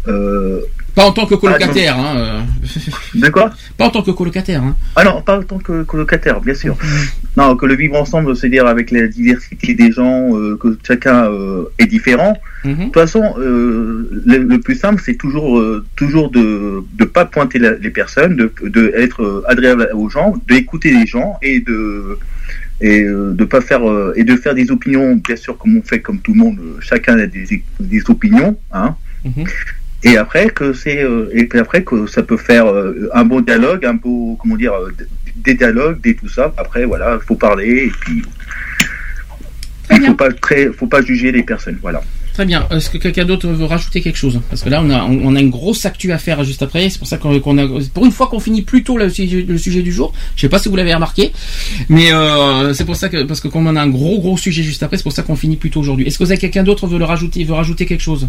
Euh, 0.08 0.62
Pas 0.98 1.06
en 1.06 1.12
tant 1.12 1.28
que 1.28 1.36
colocataire, 1.36 1.96
hein. 1.96 2.16
euh. 2.18 2.42
De 3.14 3.30
quoi 3.30 3.52
Pas 3.78 3.86
en 3.86 3.90
tant 3.92 4.02
que 4.02 4.10
colocataire, 4.10 4.64
hein. 4.64 4.76
Ah 4.96 5.04
non, 5.04 5.22
pas 5.22 5.38
en 5.38 5.44
tant 5.44 5.60
que 5.60 5.84
colocataire, 5.84 6.42
bien 6.42 6.56
sûr. 6.56 6.76
Non, 7.38 7.56
que 7.56 7.68
le 7.68 7.76
vivre 7.76 7.96
ensemble, 7.98 8.36
c'est-à-dire 8.36 8.66
avec 8.66 8.90
la 8.90 9.08
diversité 9.08 9.76
des 9.76 9.92
gens, 9.92 10.36
euh, 10.36 10.58
que 10.60 10.76
chacun 10.88 11.26
euh, 11.26 11.66
est 11.78 11.86
différent. 11.86 12.34
Mhm. 12.66 12.74
De 12.78 12.84
toute 12.86 12.94
façon, 12.96 13.36
euh, 13.38 14.10
le, 14.26 14.38
le 14.40 14.60
plus 14.60 14.74
simple, 14.74 15.00
c'est 15.06 15.14
toujours, 15.14 15.64
toujours 15.96 16.32
de 16.32 16.84
ne 17.00 17.06
pas 17.06 17.26
pointer 17.26 17.60
la- 17.60 17.76
les 17.76 17.92
personnes, 17.92 18.36
de, 18.36 18.52
de 18.64 18.92
être 18.98 19.44
agréable 19.48 19.90
aux 19.94 20.10
gens, 20.10 20.34
d'écouter 20.48 20.90
les 20.90 21.06
gens 21.06 21.38
et 21.44 21.60
de 21.60 22.18
et 22.82 23.04
de 23.04 23.44
pas 23.46 23.62
faire 23.62 23.82
et 24.16 24.24
de 24.24 24.36
faire 24.36 24.56
des 24.56 24.72
opinions, 24.72 25.16
bien 25.28 25.36
sûr, 25.36 25.58
comme 25.60 25.78
on 25.78 25.84
fait 25.84 26.00
comme 26.00 26.20
tout 26.20 26.34
le 26.34 26.40
monde, 26.40 26.58
chacun 26.80 27.20
a 27.20 27.28
des, 27.28 27.64
des 27.80 28.02
opinions, 28.10 28.58
hein. 28.72 28.96
Mhm. 29.24 29.46
Et 30.04 30.16
après 30.18 30.50
que 30.50 30.74
c'est 30.74 31.04
euh, 31.04 31.30
et 31.34 31.50
après 31.58 31.84
que 31.84 32.06
ça 32.08 32.22
peut 32.22 32.38
faire 32.38 32.68
euh, 32.68 33.10
un 33.14 33.26
bon 33.26 33.42
dialogue, 33.42 33.86
un 33.86 33.96
beau 33.96 34.38
comment 34.40 34.56
dire 34.56 34.74
euh, 34.74 34.92
des 35.38 35.56
dialogues, 35.56 36.00
des 36.02 36.16
tout 36.16 36.30
ça. 36.30 36.54
Après 36.58 36.86
voilà, 36.86 37.18
il 37.20 37.26
faut 37.26 37.36
parler 37.36 37.86
et 37.86 37.92
puis 38.02 38.22
il 39.92 40.02
faut 40.02 40.14
pas 40.14 40.32
très, 40.32 40.68
faut 40.72 40.88
pas 40.88 41.02
juger 41.02 41.32
les 41.32 41.44
personnes. 41.44 41.80
Voilà. 41.82 42.02
Très 42.34 42.46
bien. 42.46 42.68
Est-ce 42.70 42.92
que 42.92 43.00
quelqu'un 43.00 43.26
d'autre 43.26 43.48
veut 43.48 43.66
rajouter 43.66 44.00
quelque 44.02 44.18
chose? 44.18 44.40
Parce 44.50 44.62
que 44.62 44.70
là, 44.70 44.82
on 44.84 44.90
a, 44.92 45.02
on 45.04 45.36
a 45.36 45.40
une 45.40 45.50
grosse 45.50 45.86
actu 45.88 46.12
à 46.12 46.20
faire 46.20 46.44
juste 46.44 46.62
après. 46.62 46.88
C'est 46.90 47.00
pour 47.00 47.08
ça 47.08 47.18
qu'on 47.18 47.40
qu'on 47.40 47.58
a, 47.58 47.68
pour 47.92 48.06
une 48.06 48.12
fois 48.12 48.28
qu'on 48.28 48.40
finit 48.40 48.62
plus 48.62 48.84
tôt 48.84 48.98
le 48.98 49.10
sujet, 49.10 49.42
le 49.42 49.58
sujet 49.58 49.82
du 49.82 49.92
jour. 49.92 50.14
Je 50.36 50.42
sais 50.42 50.50
pas 50.50 50.60
si 50.60 50.70
vous 50.70 50.76
l'avez 50.76 50.94
remarqué, 50.94 51.32
mais 51.90 52.14
euh, 52.14 52.74
c'est 52.76 52.86
pour 52.86 52.96
ça 52.96 53.10
que 53.10 53.24
parce 53.24 53.42
que 53.42 53.48
comme 53.48 53.66
on 53.66 53.76
a 53.76 53.82
un 53.82 53.90
gros 53.90 54.20
gros 54.20 54.38
sujet 54.38 54.62
juste 54.62 54.84
après, 54.84 54.98
c'est 54.98 55.04
pour 55.04 55.14
ça 55.14 55.24
qu'on 55.24 55.36
finit 55.36 55.56
plus 55.56 55.72
tôt 55.72 55.80
aujourd'hui. 55.80 56.06
Est-ce 56.06 56.20
que 56.20 56.26
vous 56.26 56.32
avez 56.32 56.40
quelqu'un 56.40 56.64
d'autre 56.64 56.86
veut 56.86 57.00
le 57.00 57.06
rajouter, 57.06 57.44
veut 57.44 57.56
rajouter 57.56 57.88
quelque 57.88 58.04
chose? 58.04 58.28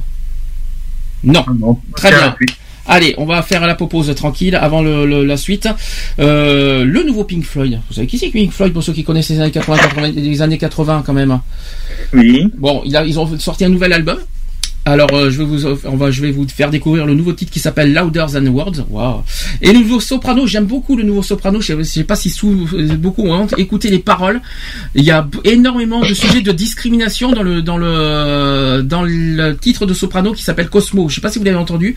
Non. 1.24 1.44
Très 1.96 2.10
bien. 2.10 2.36
Allez, 2.90 3.14
on 3.18 3.26
va 3.26 3.42
faire 3.42 3.66
la 3.66 3.74
pause 3.74 4.14
tranquille 4.14 4.56
avant 4.56 4.80
le, 4.80 5.04
le- 5.04 5.24
la 5.24 5.36
suite. 5.36 5.68
Euh, 6.20 6.84
le 6.84 7.02
nouveau 7.02 7.24
Pink 7.24 7.44
Floyd. 7.44 7.80
Vous 7.88 7.94
savez 7.94 8.06
qui 8.06 8.16
c'est 8.16 8.30
Pink 8.30 8.50
Floyd 8.50 8.72
pour 8.72 8.82
ceux 8.82 8.94
qui 8.94 9.04
connaissent 9.04 9.28
les 9.28 9.40
années 9.40 9.50
80, 9.50 9.76
80 9.76 10.08
les 10.16 10.40
années 10.42 10.56
80 10.56 11.02
quand 11.04 11.12
même? 11.12 11.38
Oui. 12.14 12.50
Bon, 12.56 12.80
il 12.86 12.96
a- 12.96 13.04
ils 13.04 13.18
ont 13.18 13.38
sorti 13.38 13.64
un 13.66 13.68
nouvel 13.68 13.92
album. 13.92 14.18
Alors, 14.84 15.12
euh, 15.12 15.30
je 15.30 15.36
vais 15.38 15.44
vous, 15.44 15.66
on 15.84 15.96
va, 15.96 16.10
je 16.10 16.22
vais 16.22 16.30
vous 16.30 16.46
faire 16.48 16.70
découvrir 16.70 17.04
le 17.04 17.12
nouveau 17.12 17.34
titre 17.34 17.52
qui 17.52 17.58
s'appelle 17.60 17.92
Louder 17.92 18.24
Than 18.32 18.46
Words. 18.46 18.86
Waouh. 18.88 19.22
Et 19.60 19.72
le 19.72 19.80
nouveau 19.80 20.00
soprano, 20.00 20.46
j'aime 20.46 20.64
beaucoup 20.64 20.96
le 20.96 21.02
nouveau 21.02 21.22
soprano. 21.22 21.60
Je 21.60 21.76
je 21.76 21.82
sais 21.82 22.04
pas 22.04 22.16
si 22.16 22.30
sous, 22.30 22.66
beaucoup 22.98 23.28
ont 23.28 23.46
écouté 23.58 23.90
les 23.90 23.98
paroles. 23.98 24.40
Il 24.94 25.04
y 25.04 25.10
a 25.10 25.28
énormément 25.44 26.00
de 26.00 26.14
sujets 26.14 26.40
de 26.40 26.52
discrimination 26.52 27.32
dans 27.32 27.42
le, 27.42 27.60
dans 27.60 27.76
le, 27.76 28.82
dans 28.82 29.02
le 29.02 29.52
titre 29.58 29.84
de 29.84 29.92
soprano 29.92 30.32
qui 30.32 30.42
s'appelle 30.42 30.70
Cosmo. 30.70 31.10
Je 31.10 31.16
sais 31.16 31.20
pas 31.20 31.30
si 31.30 31.38
vous 31.38 31.44
l'avez 31.44 31.58
entendu. 31.58 31.94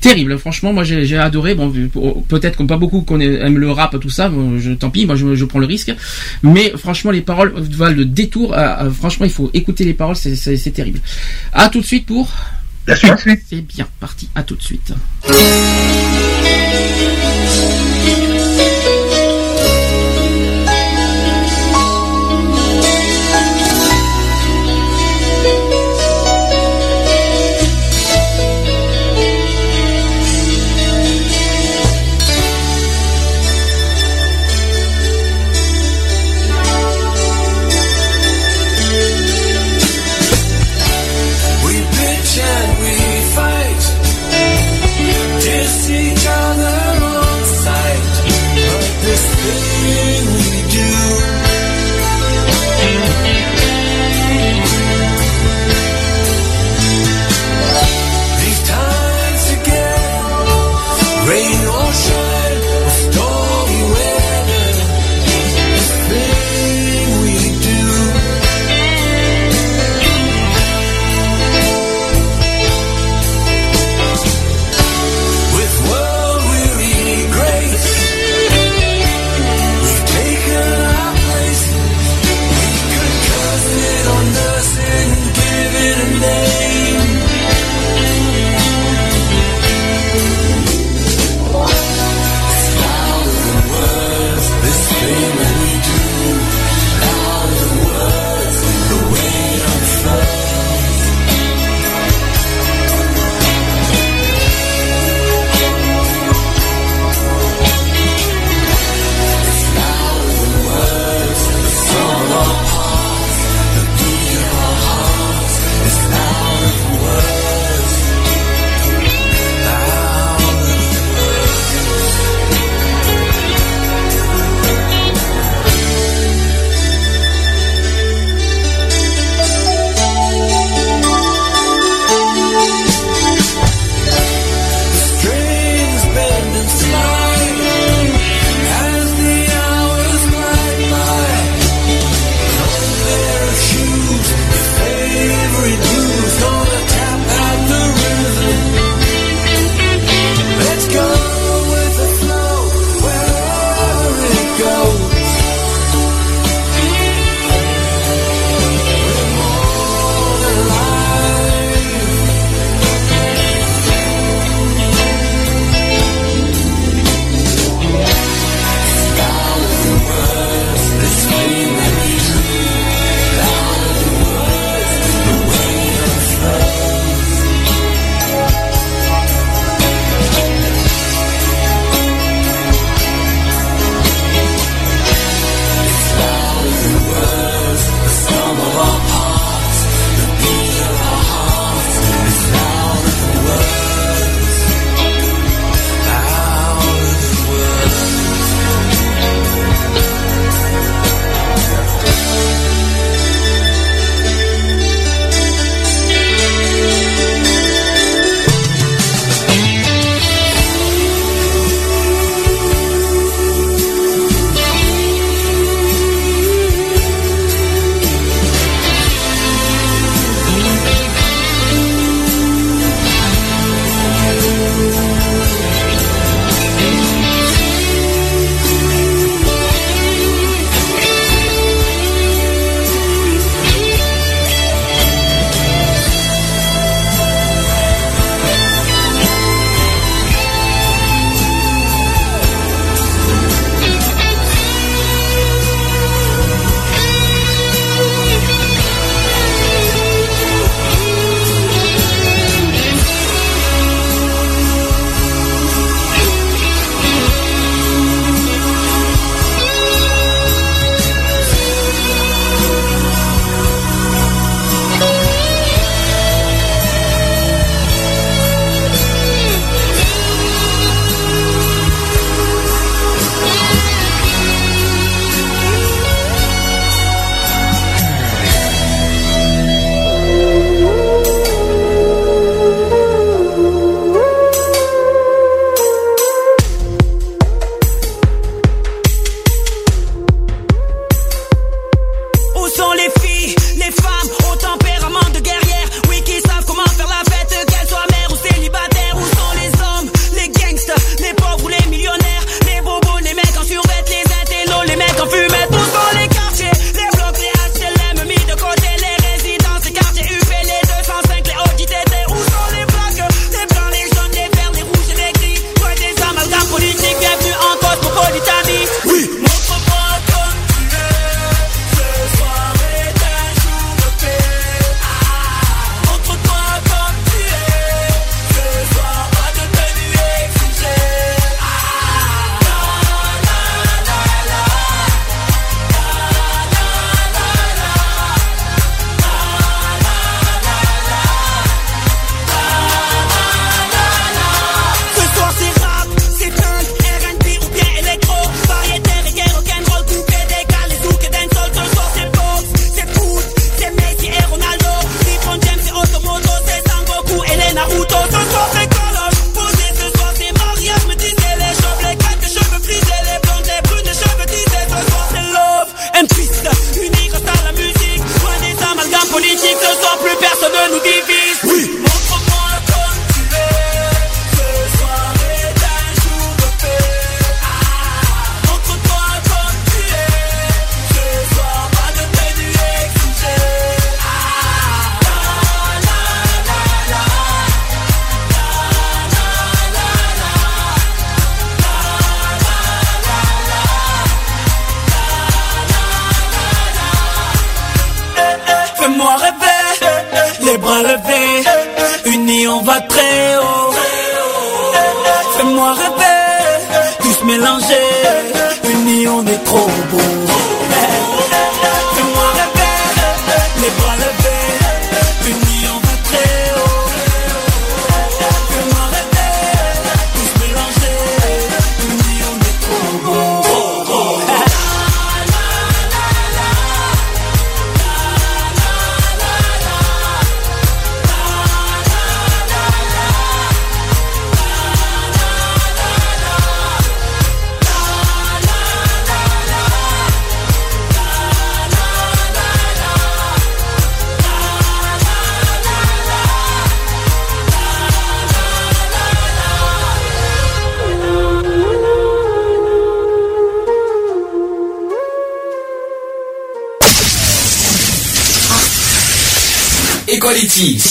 Terrible. 0.00 0.36
Franchement, 0.36 0.72
moi, 0.72 0.82
j'ai 0.82 1.16
adoré. 1.16 1.54
Bon, 1.54 1.72
peut-être 2.26 2.56
comme 2.56 2.66
pas 2.66 2.76
beaucoup 2.76 3.02
qu'on 3.02 3.20
aime 3.20 3.56
le 3.58 3.70
rap, 3.70 4.00
tout 4.00 4.10
ça. 4.10 4.28
bon, 4.28 4.58
tant 4.80 4.90
pis. 4.90 5.06
Moi, 5.06 5.14
je, 5.14 5.44
prends 5.44 5.60
le 5.60 5.66
risque. 5.66 5.94
Mais 6.42 6.72
franchement, 6.76 7.12
les 7.12 7.20
paroles 7.20 7.52
valent 7.56 7.96
le 7.96 8.04
détour. 8.04 8.52
à- 8.54 8.80
à- 8.80 8.90
franchement, 8.90 9.26
il 9.26 9.32
faut 9.32 9.48
écouter 9.54 9.84
les 9.84 9.94
paroles. 9.94 10.16
C'est 10.16 10.70
terrible. 10.72 10.98
À 11.52 11.68
tout 11.68 11.80
de 11.80 11.86
suite 11.86 12.04
pour. 12.06 12.31
La 12.86 12.96
suite. 12.96 13.42
C'est 13.48 13.60
bien 13.60 13.88
parti. 14.00 14.28
À 14.34 14.42
tout 14.42 14.56
de 14.56 14.62
suite. 14.62 14.92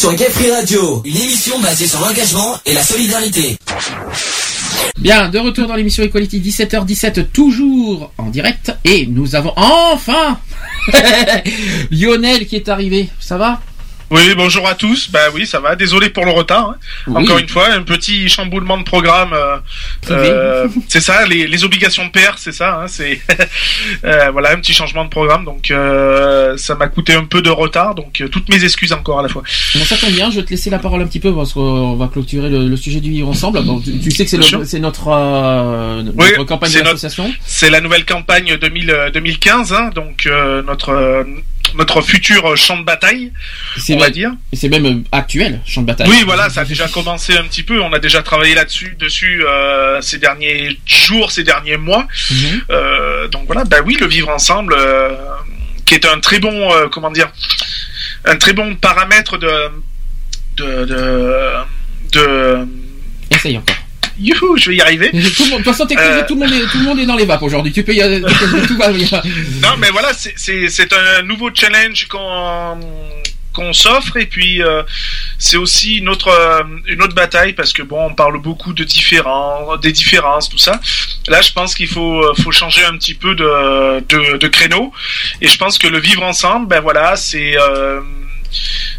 Sur 0.01 0.15
Gay 0.15 0.31
Free 0.31 0.49
Radio, 0.49 1.03
une 1.05 1.15
émission 1.15 1.59
basée 1.59 1.85
sur 1.85 1.99
l'engagement 1.99 2.57
et 2.65 2.73
la 2.73 2.81
solidarité. 2.81 3.55
Bien, 4.97 5.29
de 5.29 5.37
retour 5.37 5.67
dans 5.67 5.75
l'émission 5.75 6.01
Equality 6.03 6.39
17h17, 6.39 7.27
toujours 7.31 8.11
en 8.17 8.29
direct. 8.31 8.73
Et 8.83 9.05
nous 9.05 9.35
avons 9.35 9.53
enfin 9.55 10.39
Lionel 11.91 12.47
qui 12.47 12.55
est 12.55 12.67
arrivé. 12.67 13.09
Ça 13.19 13.37
va? 13.37 13.61
Oui, 14.09 14.33
bonjour 14.35 14.67
à 14.67 14.73
tous. 14.73 15.11
Bah 15.11 15.19
oui, 15.35 15.45
ça 15.45 15.59
va. 15.59 15.75
Désolé 15.75 16.09
pour 16.09 16.25
le 16.25 16.31
retard. 16.31 16.71
hein. 16.71 16.75
Oui. 17.05 17.23
Encore 17.23 17.37
une 17.37 17.47
fois, 17.47 17.71
un 17.71 17.83
petit 17.83 18.27
chamboulement 18.27 18.79
de 18.79 18.83
programme. 18.83 19.33
euh, 19.33 19.57
euh, 20.09 20.67
c'est 20.87 20.99
ça, 21.01 21.25
les, 21.27 21.45
les 21.47 21.63
obligations 21.63 22.05
de 22.05 22.11
père, 22.11 22.35
c'est 22.39 22.51
ça. 22.51 22.81
hein, 22.81 22.85
c'est 22.87 23.21
euh, 24.03 24.31
voilà 24.31 24.51
un 24.51 24.55
petit 24.57 24.73
changement 24.73 25.03
de 25.05 25.09
programme. 25.09 25.45
Donc 25.45 25.69
euh, 25.69 26.57
ça 26.57 26.75
m'a 26.75 26.87
coûté 26.87 27.13
un 27.13 27.25
peu 27.25 27.41
de 27.41 27.49
retard. 27.49 27.93
Donc 27.95 28.23
toutes 28.31 28.49
mes 28.49 28.63
excuses 28.63 28.93
encore 28.93 29.19
à 29.19 29.23
la 29.23 29.29
fois. 29.29 29.43
Bon, 29.75 29.83
ça 29.85 29.97
tombe 29.97 30.11
bien, 30.13 30.31
je 30.31 30.39
vais 30.39 30.45
te 30.45 30.49
laisser 30.49 30.69
la 30.69 30.79
parole 30.79 31.01
un 31.01 31.07
petit 31.07 31.19
peu 31.19 31.33
parce 31.33 31.53
qu'on 31.53 31.95
va 31.95 32.07
clôturer 32.07 32.49
le, 32.49 32.67
le 32.67 32.75
sujet 32.77 32.99
du 32.99 33.11
vivre 33.11 33.29
ensemble. 33.29 33.61
Bon, 33.63 33.79
tu, 33.79 33.99
tu 33.99 34.11
sais 34.11 34.23
que 34.25 34.29
c'est, 34.31 34.37
notre, 34.37 35.11
Oui, 36.17 36.45
campagne 36.47 36.71
de 36.71 36.81
c'est 37.45 37.69
la 37.69 37.81
nouvelle 37.81 38.05
campagne 38.05 38.57
2000, 38.57 38.89
euh, 38.89 39.09
2015. 39.11 39.73
hein, 39.73 39.89
donc 39.93 40.27
notre 40.65 41.25
notre 41.81 42.01
futur 42.03 42.55
champ 42.55 42.77
de 42.77 42.83
bataille, 42.83 43.31
C'est 43.77 43.95
on 43.95 43.97
va 43.97 44.05
même- 44.05 44.13
dire. 44.13 44.31
C'est 44.53 44.69
même 44.69 44.85
euh, 44.85 45.03
actuel, 45.11 45.59
champ 45.65 45.81
de 45.81 45.87
bataille. 45.87 46.07
Oui, 46.07 46.21
voilà, 46.25 46.47
ça 46.49 46.61
a 46.61 46.65
déjà 46.65 46.87
commencé 46.87 47.35
un 47.35 47.43
petit 47.43 47.63
peu. 47.63 47.81
On 47.81 47.91
a 47.91 47.97
déjà 47.99 48.21
travaillé 48.21 48.53
là-dessus, 48.53 48.95
dessus 48.99 49.43
euh, 49.47 49.99
ces 50.01 50.19
derniers 50.19 50.77
jours, 50.85 51.31
ces 51.31 51.43
derniers 51.43 51.77
mois. 51.77 52.07
Mhm. 52.29 52.61
Euh, 52.69 53.27
donc 53.29 53.43
voilà, 53.47 53.63
bah 53.63 53.77
oui, 53.83 53.97
le 53.99 54.05
vivre 54.05 54.29
ensemble, 54.29 54.75
euh, 54.77 55.09
qui 55.85 55.95
est 55.95 56.05
un 56.05 56.19
très 56.19 56.39
bon, 56.39 56.71
euh, 56.71 56.87
comment 56.87 57.09
dire, 57.09 57.29
un 58.25 58.35
très 58.37 58.53
bon 58.53 58.75
paramètre 58.75 59.39
de 59.39 59.51
de 60.57 60.85
de, 60.85 61.53
de... 62.11 62.67
Essaye 63.31 63.57
encore. 63.57 63.75
Youhou, 64.21 64.57
je 64.57 64.69
vais 64.69 64.75
y 64.77 64.81
arriver. 64.81 65.09
Tout 65.37 65.43
le 65.45 65.49
monde- 65.51 65.59
de 65.59 65.63
toute 65.63 65.73
façon, 65.73 65.85
t'es 65.85 65.97
Euh, 65.97 66.23
tout, 66.27 66.35
le 66.35 66.41
monde 66.41 66.53
est, 66.53 66.65
tout 66.71 66.77
le 66.77 66.83
monde 66.83 66.99
est 66.99 67.05
dans 67.05 67.15
les 67.15 67.25
vapes 67.25 67.41
aujourd'hui. 67.43 67.71
Tu 67.71 67.83
peux 67.83 67.93
y 67.93 68.01
aller. 68.01 68.21
tout 68.67 68.77
va 68.77 68.91
bien. 68.91 69.07
Non, 69.61 69.75
mais 69.79 69.89
voilà, 69.89 70.11
c'est- 70.13 70.33
un 70.93 71.23
nouveau 71.23 71.49
challenge 71.53 72.07
qu'on 72.07 72.77
qu'on 73.53 73.73
s'offre 73.73 74.15
et 74.15 74.27
puis 74.27 74.63
euh, 74.63 74.81
c'est 75.37 75.57
aussi 75.57 75.95
une 75.97 76.07
autre 76.07 76.29
euh, 76.29 76.63
une 76.87 77.01
autre 77.03 77.13
bataille 77.15 77.51
parce 77.51 77.73
que 77.73 77.81
bon 77.81 78.05
on 78.09 78.13
parle 78.13 78.39
beaucoup 78.41 78.71
de 78.71 78.85
différents 78.85 79.75
des 79.75 79.91
différences 79.91 80.47
tout 80.47 80.57
ça 80.57 80.79
là 81.27 81.41
je 81.41 81.51
pense 81.51 81.75
qu'il 81.75 81.89
faut 81.89 82.21
euh, 82.23 82.33
faut 82.41 82.53
changer 82.53 82.85
un 82.85 82.95
petit 82.97 83.13
peu 83.13 83.35
de, 83.35 83.99
de 84.07 84.37
de 84.37 84.47
créneau 84.47 84.93
et 85.41 85.49
je 85.49 85.57
pense 85.57 85.77
que 85.77 85.87
le 85.87 85.99
vivre 85.99 86.23
ensemble 86.23 86.67
ben 86.69 86.79
voilà 86.79 87.17
c'est 87.17 87.57
euh, 87.59 87.99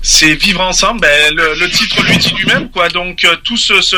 c'est 0.02 0.34
vivre 0.34 0.60
ensemble 0.60 1.00
ben 1.00 1.34
le, 1.34 1.54
le 1.58 1.70
titre 1.70 2.02
lui 2.04 2.18
dit 2.18 2.34
lui-même 2.34 2.70
quoi 2.70 2.90
donc 2.90 3.26
tout 3.44 3.56
ce, 3.56 3.80
ce 3.80 3.96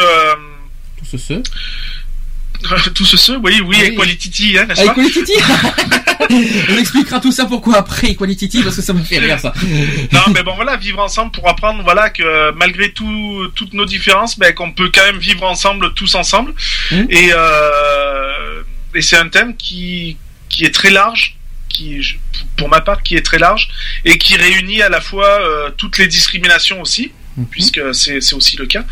ce 1.18 1.42
ce. 1.42 2.90
tout 2.94 3.04
ce, 3.04 3.16
ce 3.16 3.32
oui 3.32 3.60
oui, 3.64 3.76
Equality 3.82 4.56
hein, 4.58 4.66
n'est-ce 4.66 4.80
Ah, 4.82 4.94
pas 4.94 5.02
Equality 5.02 5.32
On 6.70 6.78
expliquera 6.78 7.20
tout 7.20 7.32
ça 7.32 7.44
pourquoi 7.46 7.76
après 7.76 8.10
Equality 8.10 8.62
parce 8.62 8.76
que 8.76 8.82
ça 8.82 8.92
me 8.92 9.02
fait 9.02 9.18
rire 9.18 9.38
ça. 9.38 9.52
non, 10.12 10.20
mais 10.32 10.42
bon, 10.42 10.54
voilà, 10.54 10.76
vivre 10.76 11.00
ensemble 11.00 11.32
pour 11.32 11.48
apprendre, 11.48 11.82
voilà, 11.82 12.10
que 12.10 12.52
malgré 12.52 12.92
tout, 12.92 13.48
toutes 13.54 13.74
nos 13.74 13.84
différences, 13.84 14.38
ben, 14.38 14.54
qu'on 14.54 14.72
peut 14.72 14.90
quand 14.94 15.04
même 15.04 15.18
vivre 15.18 15.42
ensemble, 15.44 15.92
tous 15.94 16.14
ensemble. 16.14 16.54
Et, 16.92 17.30
euh, 17.32 18.62
et 18.94 19.02
c'est 19.02 19.16
un 19.16 19.28
thème 19.28 19.56
qui, 19.56 20.16
qui 20.48 20.64
est 20.64 20.74
très 20.74 20.90
large, 20.90 21.36
qui, 21.68 22.16
pour 22.56 22.68
ma 22.68 22.80
part, 22.80 23.02
qui 23.02 23.16
est 23.16 23.22
très 23.24 23.38
large 23.38 23.68
et 24.04 24.18
qui 24.18 24.36
réunit 24.36 24.82
à 24.82 24.88
la 24.88 25.00
fois 25.00 25.28
euh, 25.40 25.70
toutes 25.76 25.98
les 25.98 26.06
discriminations 26.06 26.80
aussi, 26.80 27.10
puisque 27.50 27.80
c'est 27.94 28.20
c'est 28.20 28.34
aussi 28.34 28.56
le 28.56 28.66
cas. 28.66 28.84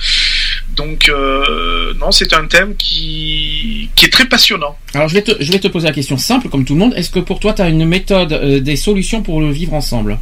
Donc, 0.71 1.09
euh, 1.09 1.93
non, 2.01 2.13
c'est 2.13 2.33
un 2.33 2.47
thème 2.47 2.75
qui, 2.77 3.91
qui 3.95 4.07
est 4.07 4.11
très 4.11 4.25
passionnant. 4.25 4.79
Alors 4.95 5.09
je 5.09 5.15
vais, 5.15 5.23
te, 5.23 5.33
je 5.39 5.53
vais 5.53 5.59
te 5.59 5.69
poser 5.69 5.87
la 5.87 5.93
question 5.93 6.17
simple 6.17 6.49
comme 6.49 6.65
tout 6.65 6.73
le 6.75 6.81
monde. 6.81 6.95
Est-ce 6.97 7.11
que 7.11 7.19
pour 7.19 7.41
toi 7.41 7.53
tu 7.53 7.63
as 7.63 7.69
une 7.69 7.85
méthode, 7.85 8.33
euh, 8.33 8.61
des 8.61 8.77
solutions 8.77 9.23
pour 9.23 9.41
le 9.41 9.51
vivre 9.51 9.75
ensemble? 9.75 10.19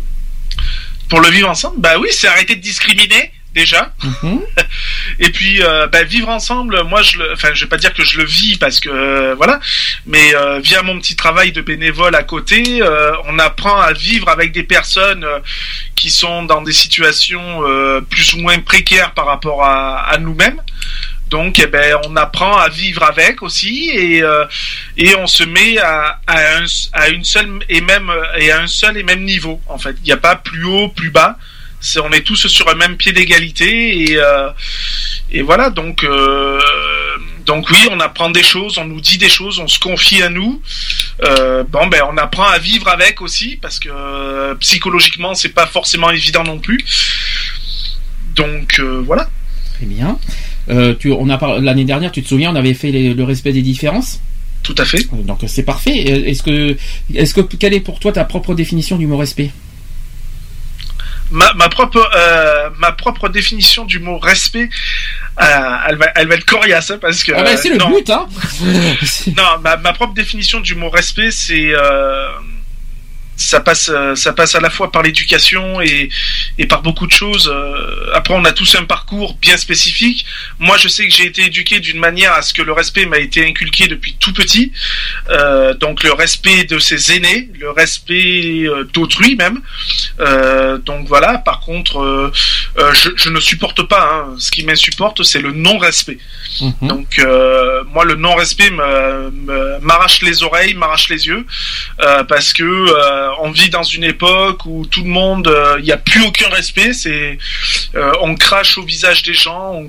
Pour 1.08 1.20
le 1.20 1.28
vivre 1.28 1.48
ensemble, 1.48 1.80
bah 1.80 1.98
oui, 2.00 2.08
c'est 2.10 2.26
arrêter 2.26 2.56
de 2.56 2.60
discriminer 2.60 3.32
déjà. 3.54 3.92
Et 5.18 5.30
puis 5.30 5.62
euh, 5.62 5.86
bah, 5.88 6.04
vivre 6.04 6.28
ensemble, 6.28 6.82
moi 6.84 7.02
je 7.02 7.18
le, 7.18 7.32
enfin 7.32 7.50
je 7.52 7.64
vais 7.64 7.68
pas 7.68 7.76
dire 7.76 7.92
que 7.92 8.04
je 8.04 8.18
le 8.18 8.24
vis 8.24 8.56
parce 8.58 8.80
que 8.80 8.88
euh, 8.88 9.34
voilà, 9.34 9.60
mais 10.06 10.34
euh, 10.34 10.60
via 10.60 10.82
mon 10.82 10.98
petit 10.98 11.16
travail 11.16 11.52
de 11.52 11.60
bénévole 11.60 12.14
à 12.14 12.22
côté, 12.22 12.82
on 13.26 13.38
apprend 13.38 13.80
à 13.80 13.92
vivre 13.92 14.28
avec 14.28 14.52
des 14.52 14.62
personnes 14.62 15.26
qui 15.96 16.10
sont 16.10 16.44
dans 16.44 16.62
des 16.62 16.72
situations 16.72 17.62
plus 18.08 18.34
ou 18.34 18.38
moins 18.38 18.58
précaires 18.60 19.12
par 19.12 19.26
rapport 19.26 19.64
à, 19.64 20.00
à 20.08 20.18
nous-mêmes. 20.18 20.60
Donc, 21.30 21.60
eh 21.60 21.68
ben, 21.68 21.96
on 22.06 22.16
apprend 22.16 22.56
à 22.56 22.68
vivre 22.68 23.04
avec 23.04 23.40
aussi 23.42 23.90
et 23.94 24.22
euh, 24.22 24.44
et 24.96 25.14
on 25.14 25.28
se 25.28 25.44
met 25.44 25.78
à, 25.78 26.18
à, 26.26 26.56
un, 26.56 26.64
à 26.92 27.08
une 27.08 27.22
seule 27.22 27.60
et 27.68 27.80
même 27.80 28.10
et 28.36 28.50
à 28.50 28.60
un 28.60 28.66
seul 28.66 28.96
et 28.96 29.04
même 29.04 29.22
niveau 29.22 29.60
en 29.68 29.78
fait. 29.78 29.94
Il 30.02 30.06
n'y 30.06 30.12
a 30.12 30.16
pas 30.16 30.34
plus 30.34 30.64
haut, 30.64 30.88
plus 30.88 31.10
bas. 31.10 31.38
On 32.02 32.10
est 32.12 32.20
tous 32.22 32.46
sur 32.46 32.68
un 32.68 32.74
même 32.74 32.96
pied 32.96 33.12
d'égalité 33.12 34.02
et 34.10 34.16
euh, 34.18 34.50
et 35.32 35.42
voilà 35.42 35.70
donc 35.70 36.04
euh, 36.04 36.58
donc 37.46 37.70
oui 37.70 37.78
on 37.90 38.00
apprend 38.00 38.28
des 38.30 38.42
choses, 38.42 38.76
on 38.78 38.84
nous 38.84 39.00
dit 39.00 39.16
des 39.18 39.28
choses, 39.30 39.58
on 39.58 39.66
se 39.68 39.78
confie 39.78 40.22
à 40.22 40.28
nous. 40.28 40.60
Euh, 41.24 41.64
bon 41.64 41.86
ben 41.86 42.02
on 42.12 42.16
apprend 42.18 42.44
à 42.44 42.58
vivre 42.58 42.88
avec 42.88 43.22
aussi 43.22 43.56
parce 43.60 43.78
que 43.78 44.54
psychologiquement 44.54 45.34
c'est 45.34 45.48
pas 45.60 45.66
forcément 45.66 46.10
évident 46.10 46.44
non 46.44 46.58
plus. 46.58 46.84
Donc 48.36 48.78
voilà. 48.80 49.28
Très 49.76 49.86
bien. 49.86 50.18
Tu, 51.00 51.10
on 51.12 51.28
a 51.30 51.60
l'année 51.60 51.84
dernière, 51.84 52.12
tu 52.12 52.22
te 52.22 52.28
souviens, 52.28 52.52
on 52.52 52.54
avait 52.56 52.74
fait 52.74 52.90
les- 52.92 53.14
le 53.14 53.24
respect 53.24 53.52
des 53.52 53.62
différences? 53.62 54.20
Tout 54.62 54.74
à 54.78 54.84
fait. 54.84 55.04
Donc 55.24 55.40
c'est 55.46 55.62
parfait. 55.64 55.96
Est-ce 56.28 56.42
que, 56.42 56.76
est-ce 57.14 57.34
que 57.34 57.40
quelle 57.40 57.72
est 57.74 57.80
pour 57.80 57.98
toi 57.98 58.12
ta 58.12 58.24
propre 58.24 58.54
définition 58.54 58.96
du 58.98 59.06
mot 59.06 59.16
respect? 59.16 59.50
Ma, 61.30 61.52
ma 61.54 61.68
propre 61.68 62.08
euh, 62.14 62.70
ma 62.78 62.92
propre 62.92 63.28
définition 63.28 63.84
du 63.84 63.98
mot 63.98 64.18
respect 64.18 64.68
euh, 65.40 65.44
elle 65.88 65.96
va 65.96 66.06
elle 66.16 66.28
va 66.28 66.34
être 66.34 66.44
coriace 66.44 66.90
hein, 66.90 66.98
parce 67.00 67.22
que 67.24 67.32
Ah 67.34 67.42
ben, 67.42 67.56
c'est 67.56 67.70
le 67.70 67.76
non. 67.76 67.90
but, 67.90 68.10
hein. 68.10 68.26
non 69.36 69.58
ma, 69.62 69.76
ma 69.76 69.92
propre 69.92 70.14
définition 70.14 70.60
du 70.60 70.74
mot 70.74 70.90
respect 70.90 71.30
c'est 71.30 71.72
euh, 71.72 72.28
ça 73.40 73.60
passe 73.60 73.88
euh, 73.92 74.14
ça 74.14 74.32
passe 74.32 74.54
à 74.54 74.60
la 74.60 74.70
fois 74.76 74.88
par 74.92 75.02
l'éducation 75.02 75.80
et 75.80 76.08
et 76.58 76.66
par 76.72 76.80
beaucoup 76.82 77.06
de 77.06 77.12
choses 77.22 77.46
Euh, 77.48 78.18
après 78.18 78.34
on 78.40 78.44
a 78.44 78.52
tous 78.52 78.72
un 78.80 78.84
parcours 78.84 79.30
bien 79.46 79.56
spécifique 79.56 80.20
moi 80.58 80.76
je 80.82 80.88
sais 80.88 81.04
que 81.08 81.14
j'ai 81.18 81.26
été 81.32 81.42
éduqué 81.50 81.80
d'une 81.80 81.98
manière 82.08 82.32
à 82.34 82.42
ce 82.42 82.52
que 82.56 82.62
le 82.62 82.72
respect 82.72 83.06
m'a 83.06 83.18
été 83.18 83.40
inculqué 83.50 83.84
depuis 83.94 84.14
tout 84.24 84.32
petit 84.40 84.66
Euh, 85.30 85.74
donc 85.84 86.02
le 86.08 86.12
respect 86.24 86.64
de 86.64 86.78
ses 86.78 87.00
aînés 87.14 87.48
le 87.58 87.70
respect 87.82 88.66
d'autrui 88.94 89.36
même 89.36 89.58
euh, 90.20 90.76
donc 90.78 91.06
voilà. 91.08 91.38
Par 91.38 91.60
contre, 91.60 91.94
euh, 92.00 92.30
je, 93.00 93.08
je 93.16 93.28
ne 93.30 93.40
supporte 93.40 93.82
pas. 93.92 94.04
hein. 94.12 94.34
Ce 94.38 94.50
qui 94.50 94.62
m'insupporte, 94.64 95.22
c'est 95.30 95.40
le 95.40 95.52
non-respect. 95.52 96.18
Donc 96.82 97.18
euh, 97.18 97.82
moi, 97.94 98.04
le 98.04 98.14
non-respect 98.16 98.70
m'arrache 99.88 100.20
les 100.22 100.42
oreilles, 100.42 100.74
m'arrache 100.74 101.08
les 101.08 101.26
yeux, 101.26 101.44
parce 102.28 102.52
que 102.52 102.64
on 103.40 103.50
vit 103.50 103.70
dans 103.70 103.82
une 103.82 104.04
époque 104.04 104.64
où 104.66 104.86
tout 104.86 105.02
le 105.02 105.08
monde, 105.08 105.48
euh, 105.48 105.76
il 105.78 105.84
n'y 105.84 105.92
a 105.92 105.96
plus 105.96 106.22
aucun 106.24 106.48
respect. 106.48 106.92
C'est, 106.92 107.38
euh, 107.94 108.12
on 108.22 108.34
crache 108.34 108.78
au 108.78 108.82
visage 108.82 109.22
des 109.22 109.34
gens. 109.34 109.82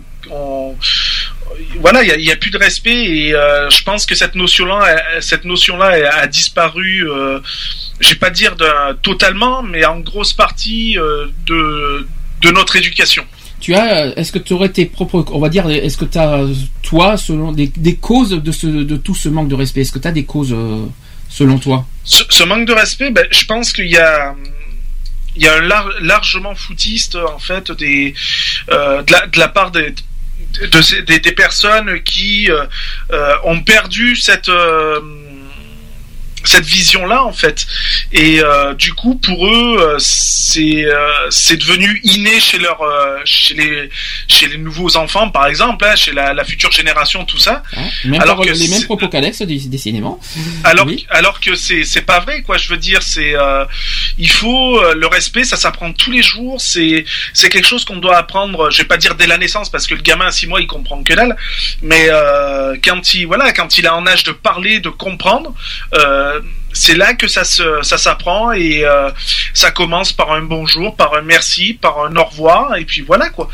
Voilà, 1.80 2.04
il 2.04 2.24
n'y 2.24 2.32
a, 2.32 2.36
plus 2.38 2.50
de 2.50 2.58
respect 2.58 3.04
et 3.06 3.36
euh, 3.36 3.70
je 3.70 3.84
pense 3.84 4.06
que 4.06 4.16
cette 4.16 4.36
notion-là, 4.36 5.20
cette 5.20 5.46
notion-là 5.46 6.10
a 6.22 6.28
disparu. 6.28 7.10
Euh, 7.10 7.40
je 8.00 8.10
vais 8.10 8.16
pas 8.16 8.30
dire 8.30 8.56
totalement, 9.02 9.62
mais 9.62 9.86
en 9.86 10.00
grosse 10.00 10.34
partie 10.34 10.98
euh, 10.98 11.28
de 11.48 12.52
notre 12.52 12.76
éducation. 12.76 13.26
Tu 13.62 13.76
as, 13.76 14.08
euh, 14.08 14.14
est-ce 14.16 14.32
que 14.32 14.40
tu 14.40 14.54
aurais 14.54 14.70
tes 14.70 14.88
propres, 14.88 15.24
on 15.32 15.40
va 15.40 15.48
dire, 15.48 15.70
est-ce 15.70 15.96
que 15.96 16.06
tu 16.06 16.18
as, 16.18 16.46
toi, 16.82 17.16
selon 17.16 17.52
des, 17.52 17.70
causes 17.96 18.32
de, 18.32 18.98
tout 18.98 19.16
ce 19.16 19.30
manque 19.30 19.50
de 19.50 19.56
respect 19.56 19.82
Est-ce 19.82 19.92
que 19.92 20.00
tu 20.00 20.08
as 20.08 20.12
des 20.12 20.26
causes 20.26 20.52
euh, 20.52 20.86
selon 21.30 21.60
toi? 21.60 21.86
Ce, 22.04 22.24
ce 22.30 22.44
manque 22.44 22.66
de 22.68 22.74
respect, 22.74 23.12
ben, 23.12 23.26
je 23.32 23.46
pense 23.46 23.72
qu'il 23.74 23.88
y 23.88 23.98
a, 23.98 24.36
il 25.36 25.44
y 25.44 25.48
a 25.48 25.56
un 25.58 25.62
lar- 25.62 25.94
largement 26.02 26.56
foutiste 26.56 27.16
en 27.16 27.40
fait 27.40 27.72
des, 27.72 28.14
euh, 28.70 29.02
de, 29.04 29.12
la, 29.12 29.28
de 29.28 29.40
la 29.40 29.48
part 29.48 29.72
des, 29.72 29.92
de 29.92 31.02
des, 31.02 31.20
des 31.20 31.32
personnes 31.32 32.02
qui 32.04 32.50
euh, 32.52 32.66
euh, 33.12 33.36
ont 33.44 33.62
perdu 33.62 34.16
cette 34.16 34.50
euh, 34.50 35.00
cette 36.44 36.66
vision-là 36.66 37.24
en 37.24 37.34
fait 37.34 37.66
et 38.12 38.42
euh, 38.42 38.74
du 38.74 38.94
coup 38.94 39.16
pour 39.16 39.48
eux 39.48 39.78
euh, 39.80 39.96
c'est 40.00 40.86
euh, 40.86 41.10
c'est 41.30 41.58
devenu 41.58 42.00
inné 42.04 42.40
chez 42.40 42.58
leur 42.58 42.82
euh, 42.82 43.20
chez 43.26 43.54
les 43.54 43.90
chez 44.28 44.48
les 44.48 44.58
nouveaux 44.58 44.98
enfants 44.98 45.30
par 45.30 45.46
exemple 45.48 45.86
hein, 45.86 45.96
chez 45.96 46.12
la, 46.14 46.34
la 46.34 46.44
future 46.44 46.72
génération 46.72 47.26
tout 47.26 47.38
ça 47.38 47.64
Même 48.06 48.22
Alors 48.22 48.42
que 48.42 48.50
les 48.50 48.68
mêmes 48.68 48.84
propos 48.86 49.08
qu'Alex, 49.08 49.42
dé- 49.44 49.60
décidément. 49.68 50.20
alors, 50.64 50.88
alors 51.10 51.40
que 51.40 51.56
c'est 51.56 51.84
c'est 51.84 52.02
pas 52.02 52.20
vrai 52.20 52.42
quoi. 52.42 52.58
Je 52.58 52.68
veux 52.70 52.78
dire, 52.78 53.02
c'est 53.04 53.36
euh, 53.36 53.66
il 54.18 54.30
faut 54.30 54.80
euh, 54.80 54.94
le 54.96 55.08
respect, 55.08 55.44
ça 55.44 55.58
s'apprend 55.58 55.94
tous 55.94 56.12
les 56.12 56.22
jours. 56.24 56.60
C'est 56.60 57.06
c'est 57.34 57.50
quelque 57.50 57.68
chose 57.68 57.86
qu'on 57.86 57.98
doit 57.98 58.18
apprendre. 58.18 58.70
Je 58.72 58.80
vais 58.80 58.88
pas 58.88 58.98
dire 58.98 59.16
dès 59.16 59.28
la 59.28 59.38
naissance 59.38 59.70
parce 59.70 59.88
que 59.88 59.94
le 59.96 60.02
gamin 60.02 60.26
à 60.28 60.32
six 60.32 60.48
mois 60.48 60.60
il 60.62 60.68
comprend 60.68 61.04
que 61.04 61.14
dalle. 61.14 61.36
Mais 61.82 62.06
euh, 62.10 62.76
quand 62.84 63.14
il 63.14 63.26
voilà 63.28 63.54
quand 63.54 63.78
il 63.78 63.88
a 63.88 63.96
en 63.96 64.06
âge 64.08 64.24
de 64.24 64.32
parler, 64.32 64.80
de 64.80 64.90
comprendre. 64.90 65.54
Euh, 65.96 66.41
c'est 66.74 66.96
là 66.96 67.14
que 67.14 67.28
ça 67.28 67.44
se 67.44 67.64
ça 67.82 67.98
s'apprend 67.98 68.52
et 68.52 68.84
euh, 68.84 69.10
ça 69.54 69.72
commence 69.72 70.14
par 70.14 70.32
un 70.32 70.42
bonjour, 70.42 70.96
par 70.96 71.14
un 71.16 71.22
merci, 71.22 71.74
par 71.74 72.06
un 72.06 72.16
au 72.16 72.24
revoir 72.24 72.76
et 72.76 72.86
puis 72.86 73.02
voilà 73.02 73.30
quoi. 73.30 73.50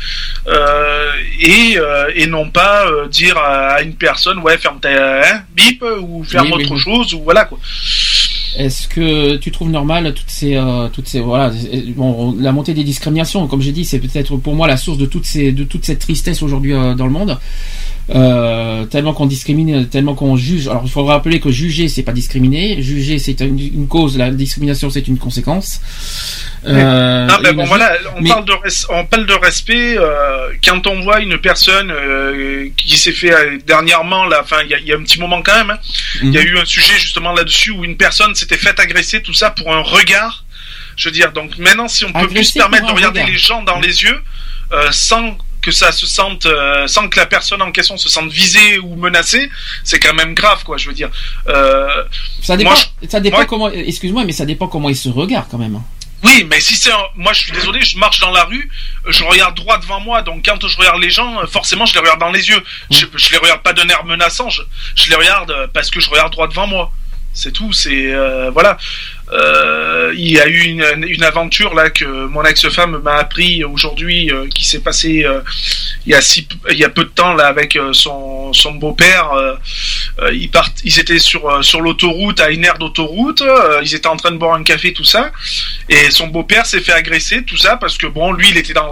Euh, 0.46 1.12
et 1.40 1.78
euh, 1.78 2.10
et 2.14 2.26
non 2.26 2.50
pas 2.50 2.86
dire 3.10 3.36
à, 3.38 3.82
une 3.82 3.94
personne 3.94 4.38
ouais 4.38 4.58
ferme 4.58 4.80
ta 4.80 4.88
hein, 4.90 5.42
bip 5.54 5.84
ou 6.00 6.24
ferme 6.24 6.48
Oui, 6.52 6.64
autre 6.64 6.74
oui. 6.74 6.80
chose 6.80 7.14
ou 7.14 7.22
voilà 7.22 7.44
quoi. 7.44 7.58
Est-ce 8.56 8.88
que 8.88 9.36
tu 9.36 9.52
trouves 9.52 9.70
normal 9.70 10.14
toutes 10.14 10.30
ces, 10.30 10.60
toutes 10.92 11.06
ces, 11.06 11.20
voilà, 11.20 11.52
bon, 11.94 12.34
la 12.40 12.50
montée 12.50 12.74
des 12.74 12.82
discriminations, 12.82 13.46
comme 13.46 13.60
j'ai 13.60 13.72
dit, 13.72 13.84
c'est 13.84 14.00
peut-être 14.00 14.36
pour 14.36 14.54
moi 14.54 14.66
la 14.66 14.76
source 14.76 14.98
de 14.98 15.06
toutes 15.06 15.26
ces, 15.26 15.52
de 15.52 15.64
toute 15.64 15.84
cette 15.84 16.00
tristesse 16.00 16.42
aujourd'hui 16.42 16.72
dans 16.72 17.04
le 17.04 17.12
monde. 17.12 17.38
Euh, 18.10 18.86
tellement 18.86 19.12
qu'on 19.12 19.26
discrimine, 19.26 19.86
tellement 19.86 20.14
qu'on 20.14 20.34
juge. 20.36 20.66
Alors 20.66 20.80
il 20.84 20.90
faut 20.90 21.04
rappeler 21.04 21.40
que 21.40 21.50
juger 21.50 21.88
c'est 21.88 22.02
pas 22.02 22.12
discriminer, 22.12 22.80
juger 22.80 23.18
c'est 23.18 23.38
une, 23.40 23.58
une 23.58 23.86
cause, 23.86 24.16
la 24.16 24.30
discrimination 24.30 24.88
c'est 24.88 25.06
une 25.08 25.18
conséquence. 25.18 25.82
Euh, 26.66 27.26
non, 27.26 27.38
et 27.44 27.52
bon, 27.52 27.64
voilà, 27.64 27.92
on, 28.16 28.22
mais- 28.22 28.30
parle 28.30 28.46
de 28.46 28.52
res- 28.52 28.86
on 28.88 29.04
parle 29.04 29.26
de 29.26 29.34
respect 29.34 29.96
euh, 29.98 30.48
quand 30.64 30.86
on 30.86 31.00
voit 31.02 31.20
une 31.20 31.36
personne 31.38 31.90
euh, 31.90 32.68
qui 32.78 32.96
s'est 32.98 33.12
fait 33.12 33.32
euh, 33.32 33.58
dernièrement, 33.66 34.24
là, 34.24 34.40
enfin, 34.42 34.56
il 34.64 34.74
y 34.84 34.88
y 34.88 34.92
a 34.92 34.96
un 34.96 35.02
petit 35.02 35.20
moment 35.20 35.42
quand 35.42 35.54
même, 35.56 35.70
hein, 35.70 35.78
il 36.22 36.32
y 36.32 36.38
a 36.38 36.42
eu 36.42 36.58
un 36.58 36.64
sujet 36.64 36.94
justement 36.98 37.32
là-dessus 37.34 37.72
où 37.72 37.84
une 37.84 37.96
personne 37.98 38.34
s'était 38.34 38.56
faite 38.56 38.80
agresser, 38.80 39.22
tout 39.22 39.34
ça 39.34 39.50
pour 39.50 39.70
un 39.72 39.80
regard. 39.82 40.44
Je 40.96 41.08
veux 41.08 41.12
dire, 41.12 41.30
donc 41.32 41.58
maintenant, 41.58 41.86
si 41.88 42.04
on 42.06 42.12
peut 42.12 42.26
plus 42.26 42.44
se 42.44 42.54
permettre 42.54 42.86
de 42.86 42.92
regarder 42.92 43.20
regard. 43.20 43.32
les 43.32 43.38
gens 43.38 43.62
dans 43.62 43.78
les 43.78 44.02
yeux 44.02 44.18
euh, 44.72 44.88
sans 44.90 45.36
que 45.68 45.74
ça 45.74 45.92
se 45.92 46.06
sente, 46.06 46.46
euh, 46.46 46.86
sans 46.86 47.08
que 47.08 47.18
la 47.18 47.26
personne 47.26 47.60
en 47.62 47.70
question 47.72 47.96
se 47.96 48.08
sente 48.08 48.30
visée 48.30 48.78
ou 48.78 48.96
menacée, 48.96 49.50
c'est 49.84 49.98
quand 50.00 50.14
même 50.14 50.34
grave, 50.34 50.64
quoi. 50.64 50.76
Je 50.78 50.88
veux 50.88 50.94
dire. 50.94 51.10
Euh, 51.48 52.04
ça 52.42 52.56
dépend, 52.56 52.70
moi, 52.70 52.80
je- 53.02 53.08
ça 53.08 53.20
dépend 53.20 53.36
moi- 53.38 53.46
comment, 53.46 53.70
excuse-moi, 53.70 54.24
mais 54.24 54.32
ça 54.32 54.44
dépend 54.46 54.68
comment 54.68 54.88
ils 54.88 54.96
se 54.96 55.08
regardent 55.08 55.48
quand 55.50 55.58
même. 55.58 55.76
hein. 55.76 55.84
oui, 56.24 56.44
mais 56.50 56.60
si 56.60 56.74
c'est 56.74 56.90
un... 56.90 56.98
moi, 57.14 57.32
je 57.32 57.40
suis 57.40 57.52
désolé, 57.52 57.80
je 57.82 57.96
marche 57.98 58.18
dans 58.20 58.30
la 58.32 58.44
rue, 58.44 58.68
je 59.06 59.22
regarde 59.24 59.54
droit 59.56 59.78
devant 59.78 60.00
moi, 60.00 60.22
donc 60.22 60.44
quand 60.44 60.66
je 60.66 60.76
regarde 60.76 61.00
les 61.00 61.10
gens, 61.10 61.46
forcément, 61.46 61.86
je 61.86 61.94
les 61.94 62.00
regarde 62.00 62.18
dans 62.20 62.32
les 62.32 62.48
yeux. 62.48 62.62
Je, 62.90 63.04
je 63.14 63.30
les 63.30 63.38
regarde 63.38 63.62
pas 63.62 63.72
d'un 63.72 63.88
air 63.88 64.04
menaçant, 64.04 64.48
je, 64.50 64.62
je 64.96 65.10
les 65.10 65.16
regarde 65.16 65.50
euh, 65.52 65.66
parce 65.72 65.90
que 65.90 66.00
je 66.00 66.10
regarde 66.10 66.32
droit 66.32 66.48
devant 66.48 66.66
moi. 66.66 66.92
C'est 67.34 67.52
tout. 67.52 67.72
C'est 67.72 68.12
euh, 68.12 68.50
voilà. 68.50 68.78
Euh, 69.32 70.14
il 70.16 70.30
y 70.30 70.40
a 70.40 70.46
eu 70.46 70.62
une, 70.62 71.22
aventure 71.22 71.74
là 71.74 71.90
que 71.90 72.04
mon 72.04 72.42
ex-femme 72.44 72.98
m'a 73.02 73.16
appris 73.16 73.62
aujourd'hui, 73.64 74.30
euh, 74.30 74.48
qui 74.54 74.64
s'est 74.64 74.80
passée 74.80 75.24
euh, 75.24 75.40
il 76.06 76.12
y 76.12 76.14
a 76.14 76.20
y 76.70 76.84
a 76.84 76.88
peu 76.88 77.04
de 77.04 77.10
temps 77.10 77.34
là 77.34 77.48
avec 77.48 77.78
son, 77.92 78.52
beau-père. 78.74 79.30
ils 80.32 80.98
étaient 80.98 81.18
sur 81.18 81.80
l'autoroute 81.80 82.40
à 82.40 82.50
une 82.50 82.64
aire 82.64 82.78
d'autoroute. 82.78 83.42
ils 83.82 83.94
étaient 83.94 84.06
en 84.06 84.16
train 84.16 84.30
de 84.30 84.36
boire 84.36 84.54
un 84.54 84.62
café, 84.62 84.92
tout 84.92 85.04
ça. 85.04 85.30
Et 85.88 86.10
son 86.10 86.28
beau-père 86.28 86.64
s'est 86.64 86.80
fait 86.80 86.92
agresser, 86.92 87.42
tout 87.44 87.56
ça, 87.58 87.76
parce 87.76 87.98
que 87.98 88.06
bon, 88.06 88.32
lui, 88.32 88.48
il 88.50 88.56
était 88.56 88.72
dans, 88.72 88.90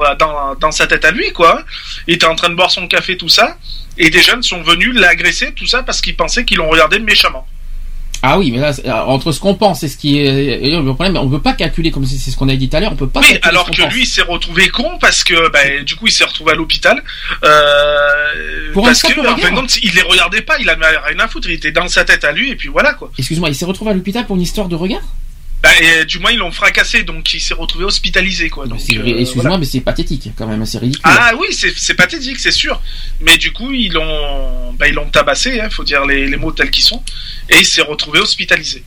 dans 0.60 0.72
sa 0.72 0.86
tête 0.86 1.04
à 1.04 1.10
lui, 1.10 1.32
quoi. 1.32 1.62
Il 2.06 2.14
était 2.14 2.26
en 2.26 2.34
train 2.34 2.50
de 2.50 2.54
boire 2.54 2.70
son 2.70 2.86
café, 2.86 3.16
tout 3.16 3.30
ça. 3.30 3.56
Et 3.96 4.10
des 4.10 4.22
jeunes 4.22 4.42
sont 4.42 4.62
venus 4.62 4.94
l'agresser, 4.94 5.52
tout 5.52 5.66
ça, 5.66 5.82
parce 5.82 6.02
qu'ils 6.02 6.16
pensaient 6.16 6.44
qu'ils 6.44 6.58
l'ont 6.58 6.68
regardé 6.68 6.98
méchamment. 6.98 7.46
Ah 8.22 8.38
oui, 8.38 8.50
mais 8.50 8.58
là, 8.58 8.72
alors, 8.84 9.10
entre 9.10 9.32
ce 9.32 9.40
qu'on 9.40 9.54
pense 9.54 9.82
et 9.82 9.88
ce 9.88 9.96
qui 9.96 10.18
est, 10.18 10.70
le 10.70 10.82
problème, 10.94 11.16
on 11.16 11.28
peut 11.28 11.40
pas 11.40 11.52
calculer 11.52 11.90
comme 11.90 12.04
c'est 12.04 12.30
ce 12.30 12.36
qu'on 12.36 12.48
a 12.48 12.56
dit 12.56 12.68
tout 12.68 12.76
à 12.76 12.80
l'heure, 12.80 12.92
on 12.92 12.96
peut 12.96 13.08
pas. 13.08 13.20
Oui, 13.20 13.38
alors 13.42 13.70
que 13.70 13.82
pense. 13.82 13.92
lui, 13.92 14.02
il 14.02 14.06
s'est 14.06 14.22
retrouvé 14.22 14.68
con 14.68 14.98
parce 15.00 15.24
que, 15.24 15.50
bah, 15.50 15.82
du 15.84 15.96
coup, 15.96 16.06
il 16.06 16.12
s'est 16.12 16.24
retrouvé 16.24 16.52
à 16.52 16.54
l'hôpital. 16.54 17.02
Euh, 17.44 18.72
Pour 18.72 18.84
parce 18.84 19.02
que, 19.02 19.20
en 19.20 19.36
fin 19.36 19.50
de 19.50 19.56
compte, 19.56 19.76
il 19.82 19.94
les 19.94 20.02
regardait 20.02 20.42
pas, 20.42 20.58
il 20.58 20.68
avait 20.68 20.86
rien 20.86 21.18
à 21.18 21.28
foutre, 21.28 21.48
il 21.48 21.54
était 21.54 21.72
dans 21.72 21.88
sa 21.88 22.04
tête 22.04 22.24
à 22.24 22.32
lui, 22.32 22.50
et 22.50 22.56
puis 22.56 22.68
voilà, 22.68 22.94
quoi. 22.94 23.10
Excuse-moi, 23.18 23.48
il 23.48 23.54
s'est 23.54 23.64
retrouvé 23.64 23.90
à 23.90 23.94
l'hôpital 23.94 24.26
pour 24.26 24.36
une 24.36 24.42
histoire 24.42 24.68
de 24.68 24.76
regard? 24.76 25.02
Bah, 25.66 26.00
et, 26.00 26.04
du 26.04 26.18
moins, 26.18 26.30
ils 26.30 26.38
l'ont 26.38 26.52
fracassé, 26.52 27.02
donc 27.02 27.32
il 27.34 27.40
s'est 27.40 27.54
retrouvé 27.54 27.84
hospitalisé, 27.84 28.48
quoi. 28.50 28.66
Donc, 28.66 28.78
euh, 28.78 29.04
Excuse-moi, 29.04 29.42
voilà. 29.42 29.58
mais 29.58 29.64
c'est 29.64 29.80
pathétique 29.80 30.30
quand 30.36 30.46
même, 30.46 30.64
c'est 30.64 30.78
ridicule. 30.78 31.02
Ah 31.04 31.32
oui, 31.38 31.48
c'est 31.50 31.72
c'est 31.76 31.94
pathétique, 31.94 32.38
c'est 32.38 32.52
sûr. 32.52 32.80
Mais 33.20 33.36
du 33.36 33.52
coup, 33.52 33.72
ils 33.72 33.92
l'ont, 33.92 34.72
bah, 34.74 34.88
ils 34.88 34.94
l'ont 34.94 35.08
tabassé, 35.10 35.60
hein, 35.60 35.68
faut 35.70 35.84
dire 35.84 36.04
les, 36.06 36.26
les 36.28 36.36
mots 36.36 36.52
tels 36.52 36.70
qu'ils 36.70 36.84
sont, 36.84 37.02
et 37.48 37.58
il 37.58 37.66
s'est 37.66 37.82
retrouvé 37.82 38.20
hospitalisé. 38.20 38.84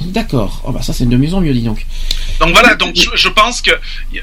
D'accord. 0.00 0.62
Oh 0.66 0.72
bah 0.72 0.82
ça 0.82 0.92
c'est 0.92 1.06
de 1.08 1.16
mieux 1.16 1.34
en 1.34 1.40
mieux, 1.40 1.52
dis 1.52 1.62
donc. 1.62 1.84
Donc 2.40 2.50
voilà, 2.52 2.74
donc 2.74 2.96
je, 2.96 3.08
je 3.14 3.28
pense 3.28 3.60
que 3.60 3.70
il 4.12 4.22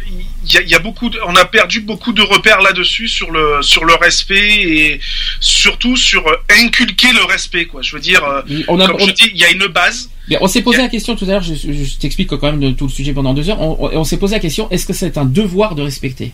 y, 0.51 0.57
a- 0.57 0.61
y 0.63 0.71
y 0.73 0.79
beaucoup, 0.79 1.09
de- 1.09 1.19
on 1.27 1.35
a 1.35 1.45
perdu 1.45 1.81
beaucoup 1.81 2.13
de 2.13 2.21
repères 2.21 2.61
là-dessus 2.61 3.07
sur 3.07 3.31
le 3.31 3.61
sur 3.61 3.85
le 3.85 3.93
respect 3.95 4.61
et 4.63 4.99
surtout 5.39 5.95
sur 5.95 6.25
euh, 6.27 6.35
inculquer 6.63 7.11
le 7.13 7.23
respect, 7.25 7.65
quoi. 7.65 7.81
Je 7.83 7.93
veux 7.95 8.01
dire, 8.01 8.23
euh, 8.23 8.41
On 8.67 8.79
a- 8.79 8.87
comme 8.87 8.97
on- 9.01 9.07
je 9.07 9.11
dis, 9.11 9.29
il 9.33 9.37
y 9.39 9.45
a 9.45 9.51
une 9.51 9.67
base. 9.67 10.09
Mais 10.29 10.37
on 10.41 10.47
s'est 10.47 10.61
posé 10.63 10.79
la 10.79 10.89
question 10.89 11.15
tout 11.15 11.25
à 11.25 11.27
l'heure, 11.29 11.43
je, 11.43 11.53
je 11.53 11.97
t'explique 11.99 12.29
quand 12.29 12.41
même 12.43 12.59
de 12.59 12.71
tout 12.71 12.87
le 12.87 12.91
sujet 12.91 13.13
pendant 13.13 13.33
deux 13.33 13.49
heures. 13.49 13.61
On, 13.61 13.77
on- 13.79 13.97
on 13.99 14.03
s'est 14.03 14.17
posé 14.17 14.33
la 14.35 14.39
question 14.41 14.69
est-ce 14.71 14.85
que 14.85 14.93
c'est 14.93 15.17
un 15.17 15.25
devoir 15.25 15.75
de 15.75 15.83
respecter? 15.83 16.33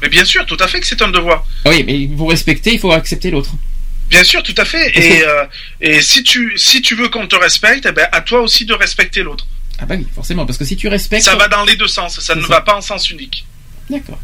Mais 0.00 0.08
bien 0.08 0.24
sûr, 0.24 0.44
tout 0.46 0.56
à 0.58 0.66
fait 0.66 0.80
que 0.80 0.86
c'est 0.86 1.00
un 1.02 1.10
devoir. 1.10 1.44
Ah 1.64 1.70
Oui, 1.70 1.84
mais 1.86 2.08
pour 2.16 2.30
respecter, 2.30 2.72
il 2.72 2.80
faut 2.80 2.90
accepter 2.90 3.30
l'autre. 3.30 3.50
Bien 4.12 4.24
sûr, 4.24 4.42
tout 4.42 4.54
à 4.58 4.66
fait. 4.66 4.92
Et, 4.94 5.24
euh, 5.26 5.46
et 5.80 6.02
si 6.02 6.22
tu 6.22 6.58
si 6.58 6.82
tu 6.82 6.94
veux 6.94 7.08
qu'on 7.08 7.26
te 7.26 7.34
respecte, 7.34 7.86
eh 7.88 7.92
ben 7.92 8.06
à 8.12 8.20
toi 8.20 8.40
aussi 8.42 8.66
de 8.66 8.74
respecter 8.74 9.22
l'autre. 9.22 9.46
Ah 9.78 9.86
bah 9.86 9.94
oui, 9.98 10.06
forcément, 10.14 10.44
parce 10.44 10.58
que 10.58 10.66
si 10.66 10.76
tu 10.76 10.86
respectes. 10.86 11.24
Ça 11.24 11.34
va 11.34 11.48
dans 11.48 11.64
les 11.64 11.76
deux 11.76 11.88
sens, 11.88 12.20
ça 12.20 12.34
ne 12.34 12.42
ça. 12.42 12.46
va 12.48 12.60
pas 12.60 12.76
en 12.76 12.82
sens 12.82 13.08
unique. 13.10 13.46
D'accord. 13.88 14.20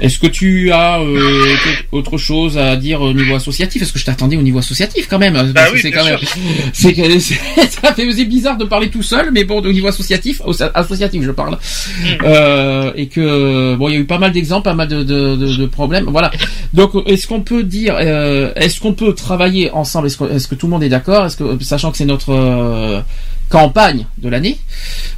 Est-ce 0.00 0.18
que 0.18 0.26
tu 0.26 0.70
as 0.72 1.00
euh, 1.00 1.54
autre 1.90 2.18
chose 2.18 2.58
à 2.58 2.76
dire 2.76 3.00
au 3.00 3.12
niveau 3.14 3.34
associatif? 3.34 3.80
Est-ce 3.82 3.92
que 3.94 3.98
je 3.98 4.04
t'attendais 4.04 4.36
au 4.36 4.42
niveau 4.42 4.58
associatif 4.58 5.06
quand 5.08 5.18
même. 5.18 5.32
Parce 5.34 5.48
Bah 5.48 5.66
que 5.68 5.72
oui, 5.74 5.78
c'est 5.80 5.90
quand 5.90 6.04
même, 6.04 6.18
sûr. 6.18 6.28
c'est 6.74 6.92
que- 6.92 7.18
c'est- 7.18 7.34
ça 7.82 7.94
fait 7.94 8.06
c'est 8.12 8.24
bizarre 8.26 8.58
de 8.58 8.64
parler 8.64 8.90
tout 8.90 9.02
seul, 9.02 9.30
mais 9.32 9.44
bon, 9.44 9.58
au 9.60 9.72
niveau 9.72 9.88
associatif, 9.88 10.42
associatif, 10.74 11.22
je 11.22 11.30
parle, 11.30 11.56
Hmm. 11.56 12.24
Euh, 12.24 12.92
et 12.96 13.06
que 13.08 13.74
bon, 13.76 13.88
il 13.88 13.94
y 13.94 13.96
a 13.96 14.00
eu 14.00 14.04
pas 14.04 14.18
mal 14.18 14.32
d'exemples, 14.32 14.64
pas 14.64 14.74
mal 14.74 14.88
de, 14.88 15.02
de, 15.02 15.36
de- 15.36 15.56
de 15.56 15.66
problèmes, 15.66 16.04
voilà. 16.08 16.30
Donc, 16.74 16.90
est-ce 17.06 17.26
qu'on 17.26 17.40
peut 17.40 17.62
dire, 17.62 17.96
euh, 17.98 18.52
est-ce 18.56 18.80
qu'on 18.80 18.92
peut 18.92 19.14
travailler 19.14 19.70
ensemble? 19.72 20.08
Est-ce 20.08 20.18
que, 20.18 20.24
est-ce 20.32 20.46
que 20.48 20.54
tout 20.54 20.66
le 20.66 20.72
monde 20.72 20.82
est 20.82 20.88
d'accord? 20.90 21.24
Est-ce 21.26 21.36
que, 21.36 21.62
sachant 21.64 21.90
que 21.90 21.96
c'est 21.96 22.04
notre 22.04 22.30
euh, 22.32 23.00
campagne 23.48 24.06
de 24.18 24.28
l'année, 24.28 24.58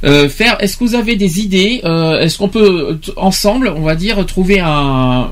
euh, 0.03 0.29
faire. 0.29 0.57
Est-ce 0.61 0.77
que 0.77 0.83
vous 0.83 0.95
avez 0.95 1.15
des 1.15 1.39
idées 1.39 1.81
euh, 1.83 2.19
Est-ce 2.19 2.37
qu'on 2.37 2.49
peut 2.49 2.99
t- 3.03 3.11
ensemble, 3.17 3.73
on 3.75 3.81
va 3.81 3.95
dire, 3.95 4.23
trouver 4.25 4.59
un. 4.59 5.31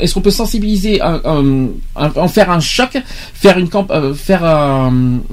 Est-ce 0.00 0.14
qu'on 0.14 0.20
peut 0.20 0.30
sensibiliser, 0.30 1.00
un, 1.00 1.20
un- 1.24 1.68
en 2.16 2.28
faire 2.28 2.50
un 2.50 2.60
choc, 2.60 2.96
faire 3.34 3.58
une 3.58 3.68
camp, 3.68 3.86
euh, 3.90 4.14
faire 4.14 4.40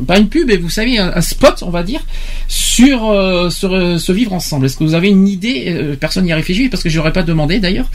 pas 0.08 0.18
une 0.20 0.30
pub, 0.30 0.48
mais 0.48 0.58
vous 0.58 0.70
savez, 0.70 1.00
un, 1.00 1.22
spot, 1.22 1.64
on 1.66 1.70
va 1.72 1.84
dire, 1.84 2.02
sur 2.48 3.10
euh, 3.10 3.50
sur 3.50 3.74
euh, 3.76 3.98
ce 3.98 4.12
vivre 4.12 4.34
ensemble. 4.34 4.66
Est-ce 4.68 4.78
que 4.78 4.84
vous 4.84 4.94
avez 4.96 5.10
une 5.10 5.28
idée 5.28 5.66
Euh, 5.68 5.96
Personne 6.00 6.26
n'y 6.26 6.32
a 6.32 6.36
réfléchi 6.36 6.70
parce 6.70 6.84
que 6.84 6.90
je 6.90 6.98
n'aurais 6.98 7.14
pas 7.14 7.24
demandé 7.24 7.60
d'ailleurs. 7.60 7.90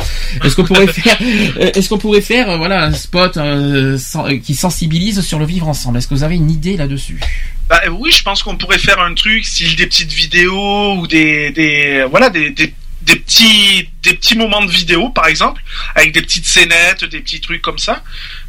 Est-ce 0.44 0.57
qu'on 0.57 0.65
pourrait 0.65 0.86
faire, 0.89 1.18
euh, 1.60 1.70
est-ce 1.75 1.89
qu'on 1.89 1.99
pourrait 1.99 2.20
faire, 2.20 2.51
euh, 2.51 2.57
voilà, 2.57 2.85
un 2.85 2.93
spot 2.93 3.36
euh, 3.36 3.97
euh, 4.17 4.39
qui 4.39 4.55
sensibilise 4.55 5.20
sur 5.20 5.39
le 5.39 5.47
vivre 5.47 5.68
ensemble? 5.68 5.99
Est-ce 5.99 6.09
que 6.09 6.15
vous 6.15 6.25
avez 6.25 6.35
une 6.36 6.51
idée 6.51 6.76
là-dessus? 6.76 7.20
Bah 7.69 7.81
oui, 7.91 8.12
je 8.12 8.23
pense 8.23 8.43
qu'on 8.43 8.57
pourrait 8.57 8.78
faire 8.78 9.01
un 9.01 9.15
truc, 9.15 9.45
style 9.45 9.75
des 9.77 9.86
petites 9.86 10.12
vidéos 10.12 10.95
ou 10.95 11.07
des, 11.07 11.51
des 11.51 12.05
voilà, 12.09 12.31
des, 12.31 12.51
des, 12.51 12.73
des 13.03 13.17
petits, 13.17 13.89
des 14.03 14.15
petits 14.15 14.36
moments 14.36 14.65
de 14.65 14.70
vidéo, 14.70 15.09
par 15.11 15.27
exemple, 15.27 15.62
avec 15.95 16.12
des 16.12 16.23
petites 16.23 16.47
scénettes, 16.47 17.05
des 17.05 17.20
petits 17.20 17.41
trucs 17.41 17.62
comme 17.62 17.78
ça, 17.78 18.03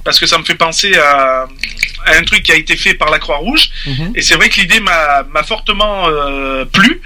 parce 0.03 0.19
que 0.19 0.25
ça 0.25 0.37
me 0.37 0.43
fait 0.43 0.55
penser 0.55 0.95
à, 0.97 1.47
à 2.05 2.15
un 2.15 2.23
truc 2.23 2.43
qui 2.43 2.51
a 2.51 2.55
été 2.55 2.75
fait 2.75 2.93
par 2.93 3.09
la 3.09 3.19
Croix-Rouge. 3.19 3.69
Mhm. 3.85 4.13
Et 4.15 4.21
c'est 4.21 4.35
vrai 4.35 4.49
que 4.49 4.59
l'idée 4.59 4.79
m'a 4.79 5.23
m'a 5.23 5.43
fortement 5.43 6.07
euh, 6.07 6.65
plu, 6.65 7.01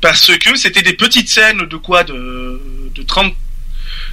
parce 0.00 0.36
que 0.38 0.56
c'était 0.56 0.82
des 0.82 0.94
petites 0.94 1.28
scènes 1.28 1.66
de 1.66 1.76
quoi, 1.76 2.04
de, 2.04 2.60
de 2.94 3.02
30 3.02 3.34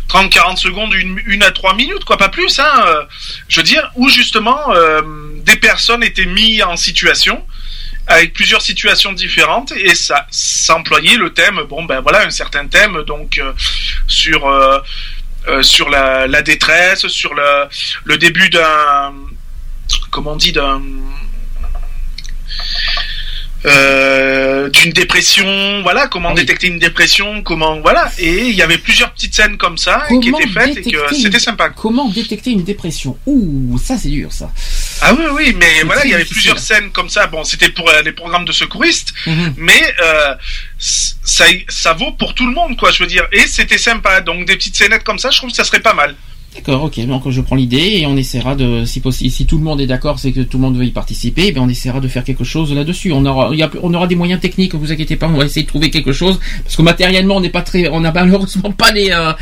30-40 0.10 0.58
secondes, 0.58 0.94
une, 0.94 1.22
une 1.26 1.44
à 1.44 1.52
trois 1.52 1.76
minutes, 1.76 2.04
quoi, 2.06 2.18
pas 2.18 2.30
plus, 2.30 2.60
hein, 2.60 2.84
euh, 2.86 3.04
je 3.48 3.60
veux 3.60 3.64
dire, 3.64 3.92
où 3.96 4.10
justement 4.10 4.60
euh, 4.74 5.02
des 5.38 5.58
personnes 5.58 6.04
étaient 6.04 6.26
mises 6.26 6.64
en 6.64 6.76
situation, 6.76 7.44
avec 8.08 8.34
plusieurs 8.34 8.62
situations 8.62 9.14
différentes, 9.14 9.72
et 9.72 9.96
ça, 9.96 10.28
ça 10.30 10.76
employait 10.76 11.18
le 11.18 11.34
thème, 11.34 11.62
bon 11.70 11.84
ben 11.84 12.02
voilà, 12.02 12.26
un 12.26 12.30
certain 12.30 12.68
thème, 12.68 13.04
donc 13.04 13.40
euh, 13.40 13.54
sur 15.62 15.90
la 15.90 16.42
détresse, 16.42 17.08
sur 17.08 17.34
le, 17.34 17.68
le 18.04 18.18
début 18.18 18.50
d'un, 18.50 19.14
comment 20.12 20.34
on 20.34 20.36
dit, 20.36 20.52
d'un 20.52 20.82
euh, 23.66 24.70
d'une 24.70 24.92
dépression, 24.92 25.82
voilà, 25.84 26.08
comment 26.08 26.34
détecter 26.34 26.68
une 26.68 26.80
dépression, 26.80 27.42
comment, 27.44 27.80
voilà, 27.82 28.12
et 28.18 28.48
il 28.48 28.56
y 28.56 28.62
avait 28.62 28.78
plusieurs 28.78 29.12
petites 29.14 29.34
scènes 29.36 29.58
comme 29.58 29.78
ça 29.78 30.06
qui 30.22 30.30
étaient 30.30 30.48
faites 30.48 30.78
et 30.78 30.92
que 30.92 31.14
c'était 31.16 31.40
sympa. 31.40 31.70
Comment 31.70 32.10
détecter 32.10 32.52
une 32.52 32.64
dépression? 32.64 33.18
Ouh, 33.26 33.78
ça 33.78 33.98
c'est 33.98 34.10
dur 34.10 34.32
ça. 34.32 34.52
Ah 35.02 35.14
oui, 35.18 35.26
oui, 35.34 35.56
mais 35.58 35.66
C'est 35.80 35.84
voilà, 35.86 36.06
il 36.06 36.12
y 36.12 36.14
avait 36.14 36.24
difficile. 36.24 36.36
plusieurs 36.52 36.60
scènes 36.60 36.92
comme 36.92 37.10
ça. 37.10 37.28
Bon, 37.28 37.44
c'était 37.44 37.70
pour 37.70 37.90
euh, 37.90 38.02
les 38.02 38.12
programmes 38.12 38.46
de 38.46 38.52
secouristes, 38.52 39.14
Mhm. 39.28 39.54
mais 39.58 39.82
euh, 40.04 40.34
ça, 40.80 41.46
ça 41.70 41.94
vaut 41.94 42.12
pour 42.12 42.34
tout 42.36 42.46
le 42.46 42.54
monde, 42.54 42.78
quoi, 42.78 42.92
je 42.92 43.00
veux 43.00 43.08
dire. 43.10 43.26
Et 43.32 43.48
c'était 43.48 43.78
sympa. 43.78 44.22
Donc 44.22 44.46
des 44.46 44.56
petites 44.56 44.76
scénettes 44.76 45.04
comme 45.04 45.20
ça, 45.20 45.30
je 45.30 45.38
trouve 45.38 45.50
que 45.52 45.56
ça 45.56 45.64
serait 45.64 45.80
pas 45.82 45.94
mal. 45.94 46.16
D'accord, 46.56 46.84
ok, 46.84 47.00
donc 47.08 47.28
je 47.30 47.42
prends 47.42 47.56
l'idée 47.56 47.98
et 48.00 48.06
on 48.06 48.16
essaiera 48.16 48.56
de, 48.56 48.86
si 48.86 49.00
possible, 49.00 49.32
si 49.32 49.46
tout 49.46 49.58
le 49.58 49.64
monde 49.64 49.82
est 49.82 49.88
d'accord, 49.88 50.20
c'est 50.20 50.32
que 50.32 50.42
tout 50.42 50.58
le 50.58 50.62
monde 50.62 50.78
veut 50.78 50.86
y 50.86 50.92
participer, 50.92 51.52
ben 51.52 51.62
on 51.62 51.68
essaiera 51.68 52.00
de 52.00 52.08
faire 52.08 52.24
quelque 52.24 52.44
chose 52.44 52.72
là-dessus. 52.74 53.12
On 53.12 53.26
aura, 53.26 53.50
il 53.54 53.60
y 53.60 53.64
a- 53.64 53.72
on 53.82 53.94
aura 53.94 54.06
des 54.08 54.16
moyens 54.16 54.40
techniques, 54.40 54.76
vous 54.76 54.92
inquiétez 54.92 55.16
pas, 55.16 55.28
on 55.28 55.34
va 55.38 55.46
essayer 55.46 55.64
de 55.64 55.68
trouver 55.68 55.90
quelque 55.90 56.12
chose, 56.14 56.40
parce 56.64 56.76
que 56.76 56.82
matériellement 56.84 57.38
on 57.38 57.42
n'est 57.42 57.50
pas 57.50 57.64
très, 57.64 57.90
on 57.90 58.02
n'a 58.02 58.12
malheureusement 58.12 58.72
pas 58.72 58.92
les, 58.92 59.10
euh, 59.12 59.34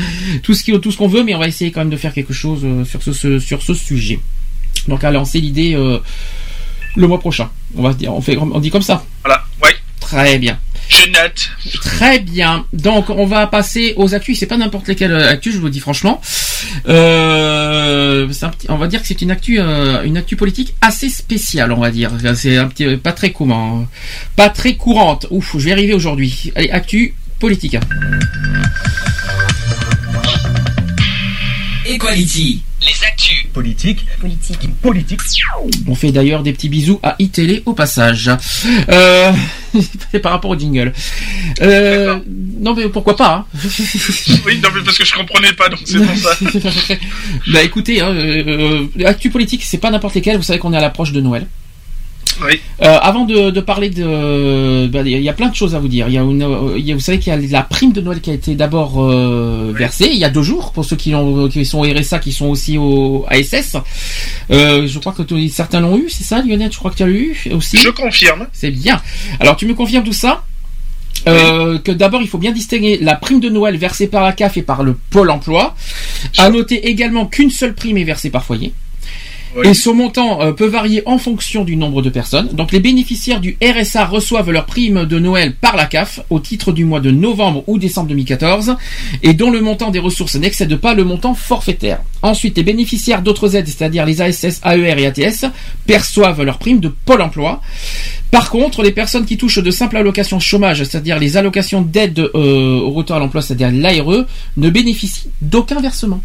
tout 0.42 0.54
ce 0.54 0.64
qui, 0.64 0.72
tout 0.80 0.92
ce 0.92 0.98
qu'on 0.98 1.10
veut, 1.10 1.24
mais 1.24 1.36
on 1.36 1.40
va 1.40 1.48
essayer 1.50 1.72
quand 1.72 1.82
même 1.82 1.90
de 1.90 1.98
faire 1.98 2.14
quelque 2.14 2.34
chose 2.34 2.62
euh, 2.64 2.86
sur 2.86 3.04
ce, 3.04 3.12
ce- 3.12 3.40
sur 3.40 3.62
ce 3.62 3.74
sujet. 3.74 4.20
Donc 4.88 5.04
à 5.04 5.12
lancer 5.12 5.42
l'idée 5.42 5.76
euh, 5.76 6.00
le 6.96 7.08
mois 7.08 7.20
prochain. 7.20 7.50
On 7.76 7.84
va 7.84 7.92
se 7.92 7.98
dire, 7.98 8.14
on 8.14 8.22
fait, 8.22 8.38
on 8.38 8.60
dit 8.60 8.70
comme 8.72 8.82
ça. 8.82 9.06
Voilà, 9.24 9.44
ouais. 9.64 9.76
Très 10.00 10.40
bien. 10.40 10.58
Je 10.92 11.08
note. 11.10 11.50
Très 11.82 12.20
bien. 12.20 12.66
Donc 12.74 13.10
on 13.10 13.26
va 13.26 13.48
passer 13.48 13.94
aux 13.96 14.14
actus. 14.14 14.38
C'est 14.40 14.46
pas 14.46 14.58
n'importe 14.58 14.88
lesquelles 14.90 15.14
euh, 15.14 15.30
actus, 15.32 15.54
je 15.54 15.60
vous 15.60 15.66
le 15.66 15.72
dis 15.72 15.80
franchement. 15.80 16.22
Euh, 16.90 18.28
c'est 18.32 18.46
un 18.46 18.50
petit- 18.50 18.68
on 18.70 18.76
va 18.78 18.88
dire 18.88 19.02
que 19.02 19.08
c'est 19.08 19.22
une 19.22 19.32
actu, 19.32 19.60
euh, 19.60 20.04
une 20.04 20.18
actu 20.18 20.36
politique 20.36 20.74
assez 20.82 21.10
spéciale, 21.10 21.72
on 21.72 21.80
va 21.80 21.92
dire. 21.92 22.12
C'est 22.36 22.58
un 22.58 22.68
petit, 22.68 22.98
pas 22.98 23.14
très 23.14 23.32
courant, 23.32 23.88
pas 24.36 24.50
très 24.50 24.76
courante. 24.76 25.28
Ouf, 25.32 25.54
je 25.58 25.66
vais 25.66 25.72
arriver 25.72 25.94
aujourd'hui. 25.94 26.52
Allez, 26.56 26.70
actu 26.70 27.16
politique. 27.40 27.78
Equality. 31.86 32.62
Politique. 33.54 34.06
Politique. 34.20 34.70
Politique. 34.82 35.20
On 35.88 35.96
fait 35.96 36.12
d'ailleurs 36.12 36.44
des 36.44 36.54
petits 36.54 36.70
bisous 36.70 37.00
à 37.04 37.16
iTélé 37.20 37.64
au 37.66 37.74
passage. 37.74 38.32
Euh, 38.90 39.32
c'est 40.12 40.20
par 40.20 40.32
rapport 40.32 40.52
au 40.52 40.58
jingle. 40.58 40.94
Euh, 41.62 42.20
non 42.60 42.74
mais 42.74 42.88
pourquoi 42.90 43.16
pas 43.16 43.34
hein. 43.36 43.46
oui, 44.46 44.60
non, 44.62 44.70
mais 44.74 44.82
parce 44.84 44.98
que 44.98 45.06
je 45.06 45.14
comprenais 45.14 45.54
pas, 45.54 45.70
donc 45.70 45.80
c'est 45.86 46.00
pour 46.00 46.18
ça. 46.18 46.32
Bah 47.48 47.64
écoutez, 47.64 48.02
hein, 48.02 48.10
euh, 48.10 48.88
euh, 48.98 49.06
actu 49.06 49.30
politique, 49.30 49.64
c'est 49.64 49.78
pas 49.78 49.92
n'importe 49.92 50.16
lesquels. 50.16 50.38
Vous 50.38 50.44
savez 50.44 50.60
qu'on 50.60 50.74
est 50.74 50.78
à 50.78 50.82
l'approche 50.82 51.12
de 51.12 51.22
Noël. 51.22 51.48
Oui. 52.46 52.60
Euh, 52.82 52.98
avant 53.02 53.26
de, 53.26 53.50
de 53.52 53.62
parler 53.62 53.90
de, 53.90 54.88
bah, 54.88 55.02
il 55.06 55.22
y 55.22 55.30
a 55.30 55.34
plein 55.34 55.50
de 55.50 55.56
choses 55.56 55.76
à 55.76 55.80
vous 55.80 55.88
dire. 55.88 56.08
Il 56.08 56.14
y 56.14 56.18
a, 56.18 56.22
une, 56.22 56.74
il 56.78 56.86
y 56.86 56.92
a- 56.92 56.96
vous 56.96 57.00
savez 57.02 57.20
qu'il 57.20 57.32
y 57.32 57.36
a 57.36 57.40
la 57.40 57.64
prime 57.64 57.92
de 57.92 58.02
Noël 58.02 58.20
qui 58.22 58.30
a 58.32 58.34
été 58.34 58.56
d'abord 58.56 59.02
euh, 59.04 59.72
versée 59.76 60.10
il 60.12 60.18
y 60.20 60.26
a 60.26 60.30
deux 60.30 60.42
jours 60.44 60.72
pour 60.72 60.84
ceux 60.86 60.96
qui, 60.96 61.14
ont, 61.16 61.48
qui 61.48 61.66
sont 61.66 61.80
au 61.80 61.84
RSA, 61.84 62.20
qui 62.20 62.32
sont 62.32 62.48
aussi 62.48 62.78
au 62.78 63.26
ASS. 63.30 63.78
Euh, 64.52 64.88
je 64.88 65.00
crois 65.00 65.14
que 65.14 65.24
certains 65.50 65.80
l'ont 65.80 65.98
eu, 65.98 66.06
c'est 66.10 66.24
ça, 66.24 66.42
Lionel 66.42 66.72
Je 66.72 66.78
crois 66.78 66.92
que 66.92 66.98
tu 66.98 67.04
as 67.04 67.08
eu 67.10 67.36
aussi. 67.52 67.78
Je 67.78 67.90
confirme. 67.90 68.48
C'est 68.54 68.72
bien. 68.72 69.02
Alors 69.40 69.56
tu 69.56 69.66
me 69.66 69.74
confirmes 69.74 70.04
tout 70.04 70.14
ça? 70.14 70.44
Euh, 71.28 71.78
que 71.78 71.92
d'abord 71.92 72.22
il 72.24 72.28
faut 72.28 72.40
bien 72.40 72.52
distinguer 72.52 72.98
la 73.00 73.14
prime 73.16 73.40
de 73.40 73.48
Noël 73.50 73.78
versée 73.78 74.08
par 74.08 74.24
la 74.24 74.32
CAF 74.34 74.58
et 74.58 74.64
par 74.64 74.82
le 74.82 74.98
Pôle 75.12 75.30
Emploi. 75.30 75.76
À 76.40 76.50
noter 76.50 76.88
également 76.88 77.28
qu'une 77.28 77.52
seule 77.52 77.76
prime 77.76 77.98
est 77.98 78.04
versée 78.04 78.32
par 78.32 78.44
foyer. 78.44 78.74
Et 79.64 79.74
son 79.74 79.94
montant 79.94 80.42
euh, 80.42 80.54
peut 80.54 80.68
varier 80.68 81.04
en 81.06 81.18
fonction 81.18 81.64
du 81.64 81.76
nombre 81.76 82.02
de 82.02 82.10
personnes. 82.10 82.48
Donc 82.54 82.72
les 82.72 82.80
bénéficiaires 82.80 83.42
du 83.42 83.58
RSA 83.62 84.06
reçoivent 84.06 84.50
leur 84.50 84.66
prime 84.66 85.06
de 85.06 85.20
Noël 85.20 85.56
par 85.56 85.76
la 85.76 85.86
CAF 85.86 86.22
au 86.30 86.40
titre 86.40 86.72
du 86.72 86.86
mois 86.86 87.02
de 87.02 87.12
novembre 87.12 87.64
ou 87.68 87.78
décembre 87.78 88.10
2014 88.10 88.76
et 89.24 89.34
dont 89.34 89.52
le 89.52 89.62
montant 89.62 89.92
des 89.92 90.00
ressources 90.00 90.36
n'excède 90.36 90.76
pas 90.78 90.94
le 90.94 91.04
montant 91.04 91.34
forfaitaire. 91.34 92.02
Ensuite, 92.22 92.58
les 92.58 92.64
bénéficiaires 92.64 93.22
d'autres 93.22 93.56
aides, 93.56 93.68
c'est-à-dire 93.68 94.06
les 94.06 94.22
ASS, 94.22 94.62
AER 94.64 95.00
et 95.00 95.06
ATS, 95.08 95.46
perçoivent 95.86 96.44
leur 96.44 96.58
prime 96.58 96.80
de 96.80 96.88
Pôle 96.88 97.22
emploi. 97.22 97.62
Par 98.30 98.50
contre, 98.50 98.84
les 98.84 98.92
personnes 98.92 99.26
qui 99.26 99.38
touchent 99.38 99.60
de 99.60 99.72
simples 99.72 99.98
allocations 99.98 100.40
chômage, 100.40 100.84
c'est-à-dire 100.84 101.20
les 101.20 101.36
allocations 101.36 101.82
d'aide 101.82 102.20
euh, 102.20 102.80
au 102.80 102.92
retour 102.92 103.18
à 103.18 103.20
l'emploi, 103.20 103.42
c'est-à-dire 103.42 103.72
l'ARE, 103.72 104.26
ne 104.56 104.70
bénéficient 104.70 105.30
d'aucun 105.42 105.82
versement. 105.82 106.22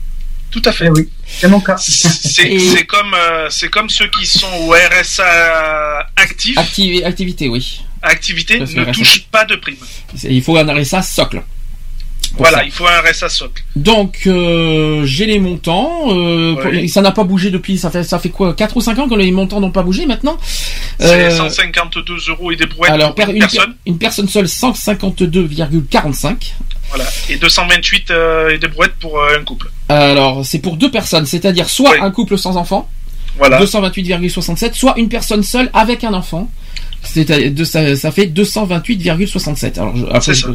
Tout 0.50 0.62
à 0.65 0.73
fait. 0.73 0.89
oui, 0.91 1.08
c'est 1.26 1.49
mon 1.49 1.60
cas. 1.60 1.76
C'est 1.78 2.86
comme, 2.86 3.12
euh, 3.15 3.49
c'est 3.50 3.68
comme 3.68 3.91
ceux 3.91 4.08
qui 4.08 4.26
sont 4.26 4.50
au 4.60 4.73
RSA 4.73 6.08
actif, 6.16 6.57
Acti- 6.57 7.05
activité, 7.05 7.49
oui. 7.49 7.83
activité, 8.02 8.60
ne 8.60 8.65
RSA. 8.65 8.92
touchent 8.92 9.25
pas 9.31 9.44
de 9.44 9.57
prime. 9.57 9.76
Il 10.25 10.42
faut 10.42 10.57
un 10.57 10.66
RSA 10.73 11.02
socle. 11.02 11.42
Voilà, 12.39 12.59
ça. 12.59 12.65
il 12.65 12.71
faut 12.71 12.87
un 12.87 13.01
RSA 13.11 13.29
socle. 13.29 13.63
Donc 13.77 14.21
euh, 14.27 15.05
j'ai 15.07 15.27
les 15.27 15.39
montants. 15.39 16.05
euh, 16.09 16.55
pour- 16.57 16.91
ça 16.91 17.01
n'a 17.03 17.13
pas 17.13 17.25
bougé 17.25 17.51
depuis. 17.51 17.79
Ça 17.79 17.91
fait 17.91 18.05
ça 18.05 18.19
fait 18.19 18.31
quoi 18.31 18.55
4 18.55 18.77
ou 18.77 18.81
5 18.81 18.99
ans 18.99 19.09
que 19.09 19.15
les 19.15 19.31
montants 19.33 19.61
n'ont 19.61 19.71
pas 19.71 19.83
bougé 19.83 20.07
maintenant. 20.07 20.37
C'est 20.99 21.07
Euh, 21.07 21.31
152 21.31 22.17
euros 22.31 22.51
et 22.53 22.57
des 22.57 22.67
brouettes 22.67 22.91
alors 22.91 23.15
pour 23.15 23.25
une 23.29 23.37
une, 23.37 23.41
personne. 23.41 23.75
une 23.87 23.99
personne 23.99 24.29
seule 24.29 24.47
152,45. 24.49 26.55
Voilà. 26.91 27.05
Et 27.29 27.37
228 27.37 28.11
euh, 28.11 28.51
et 28.51 28.59
des 28.59 28.69
brouettes 28.69 28.95
pour 29.01 29.19
euh, 29.19 29.37
un 29.39 29.45
couple. 29.45 29.71
Alors 29.89 30.45
c'est 30.45 30.59
pour 30.61 30.77
deux 30.77 30.91
personnes, 30.91 31.27
c'est-à-dire 31.27 31.69
soit 31.69 31.95
un 32.01 32.11
couple 32.11 32.39
sans 32.39 32.57
enfant, 32.57 32.89
Voilà. 33.39 33.59
228,67, 33.61 34.75
soit 34.75 34.95
une 34.97 35.09
personne 35.09 35.43
seule 35.43 35.71
avec 35.75 36.05
un 36.05 36.15
enfant. 36.15 36.51
C'est 37.02 37.25
de 37.55 37.65
ça, 37.65 37.94
ça 37.97 38.10
fait 38.10 38.26
228,67. 38.26 39.78
Alors 39.78 39.97
je- 39.97 40.05
après, 40.07 40.34
je 40.34 40.47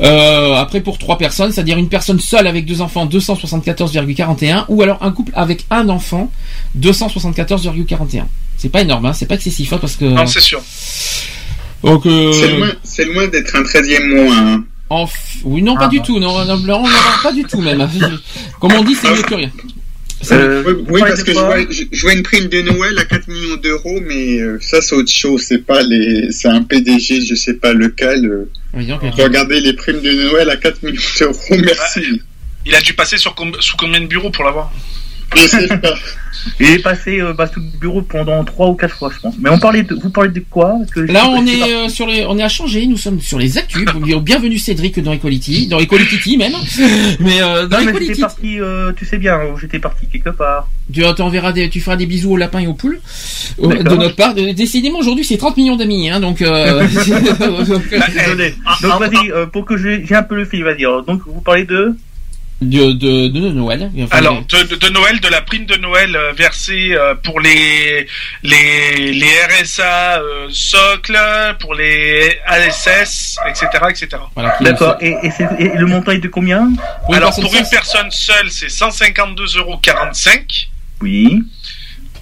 euh, 0.00 0.54
après 0.54 0.80
pour 0.80 0.98
trois 0.98 1.18
personnes, 1.18 1.52
c'est-à-dire 1.52 1.78
une 1.78 1.88
personne 1.88 2.20
seule 2.20 2.46
avec 2.46 2.64
deux 2.64 2.80
enfants 2.80 3.06
274,41 3.06 4.64
ou 4.68 4.82
alors 4.82 4.98
un 5.02 5.10
couple 5.10 5.32
avec 5.34 5.66
un 5.70 5.88
enfant 5.88 6.30
274,41. 6.78 8.24
C'est 8.56 8.68
pas 8.68 8.82
énorme, 8.82 9.06
hein, 9.06 9.12
c'est 9.12 9.26
pas 9.26 9.34
excessif 9.34 9.72
hein, 9.72 9.78
parce 9.80 9.96
que. 9.96 10.04
Non, 10.04 10.26
c'est 10.26 10.40
sûr. 10.40 10.60
Donc 11.82 12.06
euh, 12.06 12.32
C'est 12.84 13.04
loin, 13.06 13.14
loin 13.14 13.26
d'être 13.28 13.56
un 13.56 13.62
13e 13.62 14.24
mois. 14.24 14.34
hein. 14.36 14.64
en 14.90 15.04
f- 15.06 15.10
oui 15.44 15.62
non 15.62 15.76
pas 15.76 15.84
Ah, 15.86 15.88
du 15.88 15.98
bah. 15.98 16.04
tout, 16.06 16.18
non, 16.20 16.44
non, 16.44 16.56
non, 16.58 16.82
non, 16.82 16.88
pas 17.22 17.32
du 17.32 17.42
tout 17.44 17.60
même. 17.62 17.88
Comme 18.60 18.72
on 18.74 18.84
dit, 18.84 18.94
c'est 18.94 19.10
mieux 19.10 19.22
que 19.22 19.34
rien. 19.34 19.50
Euh, 20.32 20.62
oui, 20.88 21.00
parce 21.00 21.22
que 21.22 21.32
je 21.32 21.38
vois, 21.38 21.56
je, 21.70 22.00
vois 22.02 22.12
une 22.12 22.22
prime 22.22 22.48
de 22.48 22.60
Noël 22.60 22.98
à 22.98 23.04
4 23.04 23.28
millions 23.28 23.56
d'euros, 23.56 24.00
mais 24.06 24.38
euh, 24.40 24.58
ça 24.60 24.82
c'est 24.82 24.94
autre 24.94 25.10
chose. 25.10 25.42
C'est 25.42 25.64
pas 25.64 25.82
les, 25.82 26.30
c'est 26.30 26.48
un 26.48 26.62
PDG, 26.62 27.22
je 27.22 27.34
sais 27.34 27.54
pas 27.54 27.72
lequel. 27.72 28.26
euh. 28.26 28.50
Oui, 28.74 28.86
Regardez 28.92 29.60
les 29.60 29.72
primes 29.72 30.00
de 30.00 30.12
Noël 30.12 30.50
à 30.50 30.56
4 30.56 30.82
millions 30.82 31.00
d'euros, 31.20 31.34
merci. 31.64 32.20
Il 32.66 32.74
a 32.74 32.80
dû 32.82 32.92
passer 32.92 33.16
sur 33.16 33.34
com- 33.34 33.56
sous 33.60 33.76
combien 33.78 34.00
de 34.00 34.06
bureaux 34.06 34.30
pour 34.30 34.44
l'avoir? 34.44 34.70
Il 36.58 36.66
est 36.70 36.78
passé 36.78 37.20
euh, 37.20 37.32
bah, 37.32 37.46
sous 37.52 37.60
le 37.60 37.66
bureau 37.78 38.02
pendant 38.02 38.42
3 38.44 38.68
ou 38.68 38.74
4 38.74 38.96
fois, 38.96 39.10
je 39.14 39.20
pense. 39.20 39.34
Mais 39.40 39.50
on 39.50 39.58
parlait 39.58 39.82
de, 39.82 39.94
vous 39.94 40.10
parlez 40.10 40.30
de 40.30 40.42
quoi? 40.48 40.76
Parce 40.78 40.90
que 40.90 41.06
je 41.06 41.12
Là, 41.12 41.28
on 41.28 41.44
est 41.46 41.62
euh, 41.62 41.88
sur 41.88 42.06
les, 42.06 42.24
on 42.26 42.38
est 42.38 42.42
à 42.42 42.48
changer. 42.48 42.86
Nous 42.86 42.96
sommes 42.96 43.20
sur 43.20 43.38
les 43.38 43.58
actus. 43.58 43.84
Bienvenue 44.22 44.58
Cédric 44.58 45.00
dans 45.00 45.12
Equality, 45.12 45.66
dans 45.66 45.78
Equality 45.78 46.36
même. 46.36 46.52
Mais 47.20 47.42
euh, 47.42 47.66
dans 47.66 47.78
Non, 47.78 47.84
mais 47.84 47.90
Equality, 47.90 48.06
j'étais 48.06 48.20
parti, 48.20 48.60
euh, 48.60 48.92
tu 48.96 49.04
sais 49.04 49.18
bien, 49.18 49.38
j'étais 49.60 49.78
parti 49.78 50.06
quelque 50.06 50.30
part. 50.30 50.68
tu 50.92 51.02
des, 51.54 51.68
tu 51.68 51.80
feras 51.80 51.96
des 51.96 52.06
bisous 52.06 52.32
aux 52.32 52.36
lapins 52.36 52.60
et 52.60 52.66
aux 52.66 52.74
poules 52.74 53.00
euh, 53.62 53.82
de 53.82 53.96
notre 53.96 54.16
part. 54.16 54.34
Décidément, 54.34 54.98
aujourd'hui, 54.98 55.24
c'est 55.24 55.36
30 55.36 55.56
millions 55.56 55.76
d'amis, 55.76 56.10
hein, 56.10 56.20
donc. 56.20 56.42
Euh, 56.42 56.82
donc, 56.82 56.90
euh, 57.40 57.78
Désolé. 58.14 58.54
Donc 58.82 59.00
vas-y, 59.00 59.30
euh, 59.30 59.46
pour 59.46 59.64
que 59.64 59.76
j'ai 59.76 60.14
un 60.14 60.22
peu 60.22 60.36
le 60.36 60.44
fil, 60.44 60.64
vas-y. 60.64 60.82
Donc 60.82 61.22
vous 61.26 61.40
parlez 61.40 61.64
de? 61.64 61.94
De, 62.60 62.92
de, 62.92 63.28
de 63.28 63.48
Noël. 63.52 63.90
Enfin, 64.02 64.16
Alors 64.18 64.42
de, 64.44 64.88
Noël, 64.90 65.20
de 65.20 65.28
la 65.28 65.40
prime 65.40 65.64
de 65.66 65.76
Noël 65.76 66.14
euh, 66.14 66.32
versée 66.32 66.92
euh, 66.92 67.14
pour 67.14 67.40
les 67.40 68.06
les 68.42 69.12
les 69.12 69.30
RSA 69.62 70.20
euh, 70.20 70.46
socle, 70.50 71.18
pour 71.58 71.74
les 71.74 72.38
ASS, 72.46 73.36
etc., 73.48 73.68
etc. 73.88 74.08
Voilà, 74.34 74.56
D'accord. 74.60 74.96
Et, 75.00 75.16
et, 75.22 75.30
c'est- 75.30 75.48
et 75.58 75.68
le 75.76 75.86
montant 75.86 76.12
est 76.12 76.18
de 76.18 76.28
combien 76.28 76.70
Alors 77.12 77.34
pour 77.34 77.54
une 77.54 77.68
personne 77.70 78.10
seule, 78.10 78.50
c'est 78.50 78.68
152,45 78.68 79.58
euros. 79.58 79.80
Oui. 81.02 81.42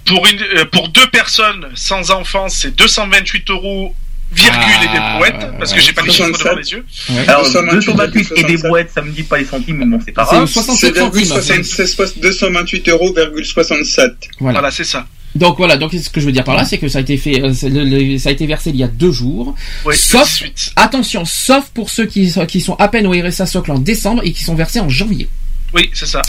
Pour 0.05 0.25
une 0.27 0.41
euh, 0.41 0.65
pour 0.71 0.87
deux 0.89 1.07
personnes 1.09 1.67
sans 1.75 2.11
enfants, 2.11 2.47
c'est 2.49 2.75
228 2.75 3.49
euros. 3.51 3.93
Virgule 4.31 4.61
et 4.83 4.87
des 4.87 4.99
Ah, 4.99 5.15
brouettes, 5.15 5.47
parce 5.57 5.73
que 5.73 5.79
j'ai 5.81 5.91
pas 5.91 6.03
les 6.03 6.11
chiffres 6.11 6.29
devant 6.37 6.55
les 6.55 6.71
yeux. 6.71 6.85
Alors, 7.27 7.43
228 7.51 8.33
et 8.35 8.43
des 8.43 8.57
brouettes, 8.57 8.91
ça 8.93 9.01
me 9.01 9.11
dit 9.11 9.23
pas 9.23 9.37
les 9.39 9.45
centimes, 9.45 9.77
mais 9.77 9.85
bon, 9.85 9.99
c'est 10.05 10.11
pas 10.11 10.23
grave. 10.23 10.47
67 10.47 10.93
virgule 10.93 11.25
centimes. 11.25 11.63
60 11.63 11.65
c'est 11.65 11.87
soix- 11.87 12.05
228 12.21 12.89
euros, 12.89 13.11
virgule 13.13 13.45
67. 13.45 14.11
Voilà, 14.39 14.69
c'est 14.71 14.83
ça. 14.83 15.07
Donc 15.35 15.57
voilà, 15.57 15.77
donc 15.77 15.93
ce 15.93 16.09
que 16.09 16.19
je 16.19 16.25
veux 16.25 16.31
dire 16.31 16.43
par 16.43 16.55
là, 16.55 16.65
c'est 16.65 16.79
que 16.79 16.87
ça 16.87 16.97
a 16.97 17.01
été 17.01 17.15
fait, 17.17 17.39
euh, 17.41 17.53
le- 17.69 17.83
le- 17.83 18.17
ça 18.17 18.29
a 18.29 18.31
été 18.31 18.47
versé 18.47 18.71
il 18.71 18.77
y 18.77 18.83
a 18.83 18.87
deux 18.87 19.11
jours. 19.11 19.53
Le 19.85 19.93
sauf, 19.93 20.27
18. 20.27 20.71
attention, 20.75 21.23
sauf 21.25 21.65
pour 21.73 21.91
ceux 21.91 22.05
qui, 22.07 22.33
qui 22.47 22.61
sont 22.61 22.73
à 22.75 22.87
peine 22.87 23.05
au 23.05 23.11
RSA 23.11 23.45
socle 23.45 23.71
en 23.71 23.77
décembre 23.77 24.21
et 24.25 24.31
qui 24.31 24.43
sont 24.43 24.55
versés 24.55 24.79
en 24.79 24.89
janvier. 24.89 25.29
Oui, 25.71 25.91
c'est 25.93 26.07
ça. 26.07 26.23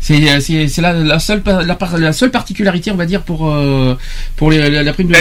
C'est 0.00 0.14
euh, 0.30 0.68
la, 0.78 0.92
la 0.92 1.18
seule 1.18 1.42
la, 1.44 1.76
la 1.98 2.12
seule 2.12 2.30
particularité, 2.30 2.92
on 2.92 2.96
va 2.96 3.06
dire, 3.06 3.22
pour 3.22 3.48
euh, 3.50 3.96
pour 4.36 4.52
les- 4.52 4.70
la, 4.70 4.84
la 4.84 4.92
prime 4.92 5.08
de 5.08 5.12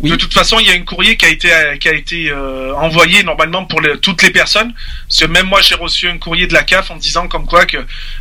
De 0.00 0.14
toute 0.14 0.32
façon, 0.32 0.58
il 0.60 0.66
y 0.68 0.70
a 0.70 0.74
un 0.74 0.82
courrier 0.84 1.16
qui 1.16 1.24
a 1.26 1.28
été 1.28 1.48
qui 1.80 1.88
a 1.88 1.92
été 1.94 2.30
euh, 2.30 2.72
envoyé 2.76 3.24
normalement 3.24 3.64
pour 3.64 3.80
les- 3.80 3.98
toutes 3.98 4.22
les 4.22 4.30
personnes. 4.30 4.72
Parce 5.08 5.20
que 5.20 5.26
même 5.26 5.46
moi, 5.46 5.60
j'ai 5.60 5.74
reçu 5.74 6.08
un 6.08 6.18
courrier 6.18 6.46
de 6.46 6.52
la 6.54 6.62
CAF 6.62 6.92
en 6.92 6.96
disant 6.96 7.26
comme 7.26 7.46
quoi 7.46 7.66
que 7.66 7.78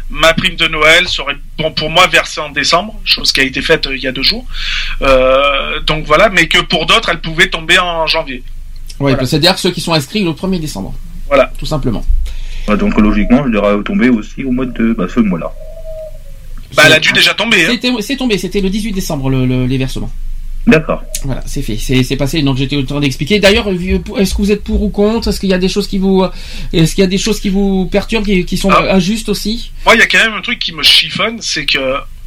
ma 0.10 0.34
prime 0.34 0.56
de 0.56 0.68
Noël 0.68 1.08
serait 1.08 1.36
bon 1.60 1.72
pour 1.72 1.92
moi 1.92 2.08
versée 2.08 2.40
en 2.42 2.50
décembre, 2.50 3.00
chose 3.06 3.32
qui 3.32 3.42
a 3.42 3.44
été 3.44 3.62
faite 3.62 3.86
euh, 3.86 3.96
il 3.96 4.02
y 4.02 4.08
a 4.08 4.12
deux 4.12 4.24
jours. 4.24 4.46
Euh, 5.04 5.80
donc 5.82 6.06
voilà, 6.06 6.30
mais 6.30 6.48
que 6.48 6.60
pour 6.60 6.86
d'autres, 6.88 7.10
elle 7.10 7.22
pouvait 7.22 7.50
tomber 7.50 7.78
en 7.78 8.08
janvier. 8.08 8.42
Ouais, 9.00 9.16
c'est-à-dire 9.26 9.60
ceux 9.60 9.70
qui 9.72 9.82
sont 9.82 9.94
inscrits 9.94 10.24
le 10.24 10.32
1er 10.32 10.60
décembre. 10.60 10.96
Voilà. 11.28 11.52
Tout 11.60 11.66
simplement. 11.68 12.04
Ouais, 12.68 12.76
donc 12.78 12.98
logiquement, 13.00 13.44
je 13.46 13.52
devrais 13.52 13.84
tomber 13.84 14.10
aussi 14.10 14.44
au 14.44 14.52
mois 14.52 14.66
de 14.66 14.94
bah, 14.94 15.06
ce 15.14 15.20
mois-là. 15.20 15.52
Bah, 16.76 16.84
elle 16.88 16.94
a 16.94 17.00
dû 17.00 17.12
déjà 17.14 17.34
tomber. 17.36 17.66
Hein. 17.68 17.78
C'est 18.02 18.18
tombé, 18.18 18.38
c'était 18.40 18.62
le 18.62 18.70
18 18.72 18.92
décembre 18.94 19.30
le, 19.30 19.46
le- 19.46 19.66
les 19.68 19.78
versements. 19.78 20.12
D'accord. 20.68 21.02
Voilà, 21.24 21.42
c'est 21.46 21.62
fait, 21.62 21.78
c'est 21.78 22.04
c'est 22.04 22.18
passé. 22.18 22.42
Donc 22.42 22.58
j'étais 22.58 22.76
en 22.78 22.84
train 22.84 23.00
d'expliquer. 23.00 23.40
D'ailleurs, 23.40 23.68
est-ce 23.70 24.34
que 24.36 24.42
vous 24.42 24.52
êtes 24.52 24.64
pour 24.64 24.84
ou 24.84 24.90
contre? 24.90 25.30
Est-ce 25.30 25.40
qu'il 25.40 25.50
y 25.50 25.54
a 25.54 25.58
des 25.58 25.70
choses 25.70 25.88
qui 25.88 25.98
vous, 25.98 26.26
est-ce 26.74 26.94
qu'il 26.94 27.02
y 27.02 27.06
a 27.06 27.10
des 27.10 27.18
choses 27.18 27.40
qui 27.40 27.50
vous 27.50 27.86
perturbent, 27.86 28.26
qui, 28.26 28.44
qui 28.46 28.58
sont 28.58 28.70
Ah. 28.70 28.96
injustes 28.96 29.30
aussi? 29.30 29.72
Moi, 29.86 29.96
il 29.96 30.00
y 30.00 30.04
a 30.04 30.08
quand 30.08 30.18
même 30.20 30.34
un 30.34 30.42
truc 30.42 30.60
qui 30.60 30.74
me 30.74 30.84
chiffonne, 30.84 31.38
c'est 31.42 31.66
que 31.66 31.80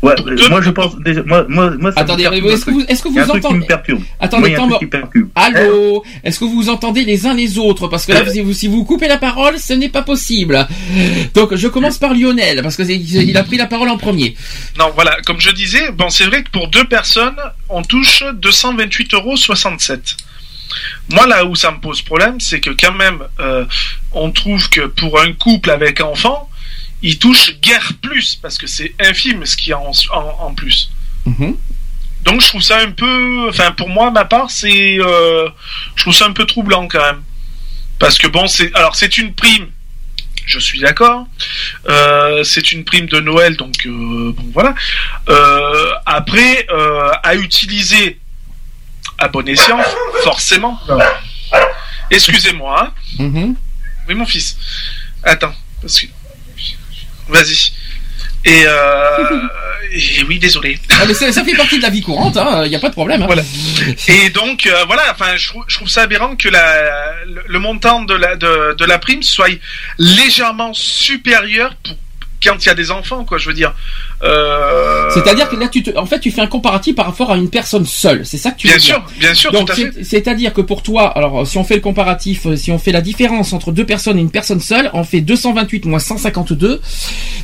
Ouais, 0.02 0.14
euh, 0.18 0.48
moi 0.48 0.62
je 0.62 0.70
pense 0.70 0.96
déjà, 1.00 1.22
moi, 1.24 1.44
moi, 1.48 1.72
moi 1.78 1.92
ça 1.92 2.00
Attendez, 2.00 2.24
me 2.24 2.30
perturbe 2.30 2.50
est-ce 2.52 2.64
que 2.64 2.70
vous, 2.70 2.84
est-ce 2.88 3.02
que 3.02 3.08
un 3.08 3.26
truc 3.26 3.40
qui 3.40 3.46
entendez 3.46 3.58
me 3.60 3.66
perturbe. 3.66 4.02
Attendez, 4.18 4.40
Moi, 4.40 4.48
il 4.48 4.52
y 4.52 4.54
a 4.54 4.58
un 4.58 4.60
quand 4.62 4.68
truc 4.68 4.78
qui 4.78 4.84
me 4.86 4.90
perturbe. 5.02 5.28
Allô 5.34 6.04
Est-ce 6.24 6.40
que 6.40 6.44
vous 6.46 6.68
entendez 6.70 7.04
les 7.04 7.26
uns 7.26 7.34
les 7.34 7.58
autres 7.58 7.86
Parce 7.88 8.06
que 8.06 8.12
là, 8.12 8.24
si 8.26 8.40
vous, 8.40 8.54
si 8.54 8.66
vous 8.66 8.84
coupez 8.84 9.08
la 9.08 9.18
parole, 9.18 9.58
ce 9.58 9.74
n'est 9.74 9.90
pas 9.90 10.02
possible. 10.02 10.66
Donc, 11.34 11.54
je 11.54 11.68
commence 11.68 11.98
par 11.98 12.14
Lionel, 12.14 12.62
parce 12.62 12.76
que 12.76 12.82
il 12.82 13.36
a 13.36 13.44
pris 13.44 13.58
la 13.58 13.66
parole 13.66 13.88
en 13.88 13.98
premier. 13.98 14.34
Non, 14.78 14.90
voilà, 14.94 15.16
comme 15.26 15.40
je 15.40 15.50
disais, 15.50 15.90
bon, 15.92 16.08
c'est 16.08 16.24
vrai 16.24 16.42
que 16.42 16.50
pour 16.50 16.68
deux 16.68 16.84
personnes, 16.84 17.36
on 17.68 17.82
touche 17.82 18.22
228,67 18.40 19.14
euros. 19.14 19.34
Moi, 21.10 21.26
là 21.26 21.44
où 21.44 21.54
ça 21.54 21.72
me 21.72 21.78
pose 21.78 22.02
problème, 22.02 22.40
c'est 22.40 22.60
que 22.60 22.70
quand 22.70 22.92
même, 22.92 23.18
euh, 23.40 23.64
on 24.12 24.30
trouve 24.30 24.70
que 24.70 24.86
pour 24.86 25.20
un 25.20 25.32
couple 25.32 25.70
avec 25.70 26.00
enfant, 26.00 26.49
il 27.02 27.18
touche 27.18 27.52
guère 27.60 27.92
plus, 28.02 28.36
parce 28.42 28.58
que 28.58 28.66
c'est 28.66 28.94
infime 29.00 29.44
ce 29.46 29.56
qu'il 29.56 29.68
y 29.68 29.72
a 29.72 29.78
en, 29.78 29.92
en- 30.12 30.36
en 30.48 30.54
plus. 30.54 30.90
Donc, 32.24 32.40
je 32.42 32.46
trouve 32.48 32.62
ça 32.62 32.78
un 32.78 32.90
peu, 32.90 33.48
enfin, 33.48 33.72
pour 33.72 33.88
moi, 33.88 34.10
ma 34.10 34.24
part, 34.26 34.50
c'est, 34.50 34.98
euh, 35.00 35.48
je 35.96 36.02
trouve 36.02 36.14
ça 36.14 36.26
un 36.26 36.32
peu 36.32 36.44
troublant 36.44 36.86
quand 36.88 37.00
même. 37.00 37.22
Parce 37.98 38.18
que 38.18 38.26
bon, 38.26 38.46
c'est, 38.46 38.74
alors 38.74 38.96
c'est 38.96 39.16
une 39.18 39.34
prime 39.34 39.68
je 40.46 40.58
suis 40.58 40.80
d'accord. 40.80 41.28
Euh, 41.88 42.42
c'est 42.42 42.72
une 42.72 42.82
prime 42.84 43.06
de 43.06 43.20
Noël, 43.20 43.56
donc 43.56 43.74
euh, 43.86 44.32
bon 44.36 44.44
voilà. 44.52 44.74
Après, 46.06 46.66
à 47.22 47.34
utiliser 47.36 48.18
à 49.18 49.28
bon 49.28 49.46
escient, 49.48 49.78
forcément. 50.24 50.80
Excusez-moi. 52.10 52.84
hein. 52.84 52.92
Mhm. 53.22 53.54
Oui, 54.08 54.14
mon 54.14 54.26
fils. 54.26 54.56
Attends, 55.22 55.54
parce 55.80 56.00
que 56.00 56.06
vas-y. 57.31 57.73
Et, 58.44 58.62
euh, 58.67 59.41
et 59.92 60.25
oui, 60.25 60.39
désolé. 60.39 60.78
Ah, 60.91 61.05
mais 61.07 61.15
ça, 61.15 61.31
ça 61.33 61.44
fait 61.44 61.55
partie 61.57 61.76
de 61.78 61.83
la 61.83 61.91
vie 61.91 62.00
courante, 62.00 62.39
il 62.65 62.68
n'y 62.70 62.76
a 62.76 62.78
pas 62.78 62.89
de 62.89 62.94
problème. 62.94 63.23
hein. 63.23 63.26
Voilà. 63.26 63.42
Et 64.09 64.31
donc 64.31 64.67
euh, 64.67 64.84
voilà, 64.86 65.02
enfin 65.12 65.36
je 65.36 65.49
trouve, 65.49 65.65
je 65.68 65.76
trouve 65.76 65.89
ça 65.89 66.02
aberrant 66.02 66.36
que 66.36 66.49
la, 66.49 67.15
le, 67.26 67.42
le 67.47 67.59
montant 67.59 68.02
de 68.02 68.15
la 68.15 68.36
de, 68.36 68.75
de 68.78 68.84
la 68.84 68.99
prime 68.99 69.23
soit 69.23 69.49
légèrement 69.99 70.73
supérieur 70.75 71.75
pour 71.83 71.97
quand 72.42 72.57
il 72.65 72.67
y 72.67 72.70
a 72.70 72.75
des 72.75 72.91
enfants, 72.91 73.25
quoi. 73.26 73.36
Je 73.36 73.49
veux 73.49 73.55
dire. 73.55 73.75
Euh, 74.23 75.08
C'est-à-dire 75.10 75.49
que 75.49 75.57
là, 75.57 75.68
tu 75.68 75.82
te, 75.82 75.97
en 75.97 76.05
fait, 76.07 76.20
tu 76.20 76.31
fais 76.31 76.42
un 76.42 76.47
comparatif 76.47 76.94
par 76.94 77.07
rapport 77.07 77.31
à 77.32 77.36
une 77.36 77.49
personne 77.49 77.86
seule. 77.86 78.24
C'est 78.26 78.36
ça 78.36 78.50
que 78.50 78.58
tu 78.58 78.66
Bien 78.66 78.74
veux 78.74 78.81
sûr, 78.81 78.97
dire. 79.00 79.07
bien 79.18 79.34
sûr, 79.34 79.50
Donc, 79.52 79.70
à 79.70 79.74
c'est- 79.74 79.92
fait. 79.92 80.05
c'est-à-dire 80.05 80.52
que 80.52 80.60
pour 80.60 80.82
toi, 80.82 81.08
alors, 81.16 81.47
si 81.47 81.57
on 81.58 81.65
fait 81.65 81.76
le 81.76 81.81
comparatif, 81.81 82.47
euh, 82.47 82.57
si 82.57 82.70
on 82.70 82.78
fait 82.78 82.92
la 82.92 83.00
différence 83.00 83.52
entre 83.52 83.73
deux 83.73 83.86
personnes 83.86 84.18
et 84.18 84.20
une 84.20 84.31
personne 84.31 84.60
seule, 84.60 84.90
on 84.92 85.05
fait 85.05 85.20
228 85.23 85.86
moins 85.86 85.99
152. 85.99 86.81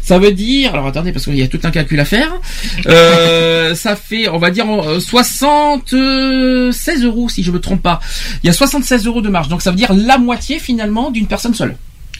Ça 0.03 0.19
veut 0.19 0.33
dire, 0.33 0.75
alors 0.75 0.87
attendez, 0.87 1.13
parce 1.13 1.25
qu'il 1.25 1.37
y 1.39 1.43
a 1.43 1.49
tout 1.49 1.61
un 1.65 1.71
calcul 1.71 1.99
à 2.01 2.05
faire. 2.05 2.33
Euh, 2.89 3.75
ça 3.75 3.97
fait, 3.97 4.29
on 4.29 4.39
va 4.39 4.51
dire, 4.51 4.67
euh, 4.69 5.01
76 5.01 7.05
euros, 7.05 7.29
si 7.29 7.43
je 7.43 7.51
me 7.51 7.61
trompe 7.61 7.83
pas. 7.83 8.01
Il 8.43 8.47
y 8.47 8.51
a 8.51 8.53
76 8.53 9.07
euros 9.07 9.21
de 9.23 9.29
marge. 9.29 9.49
Donc, 9.49 9.63
ça 9.63 9.71
veut 9.71 9.77
dire 9.77 9.93
la 9.93 10.19
moitié, 10.19 10.59
finalement, 10.59 11.11
d'une 11.11 11.27
personne 11.27 11.55
seule. 11.55 11.77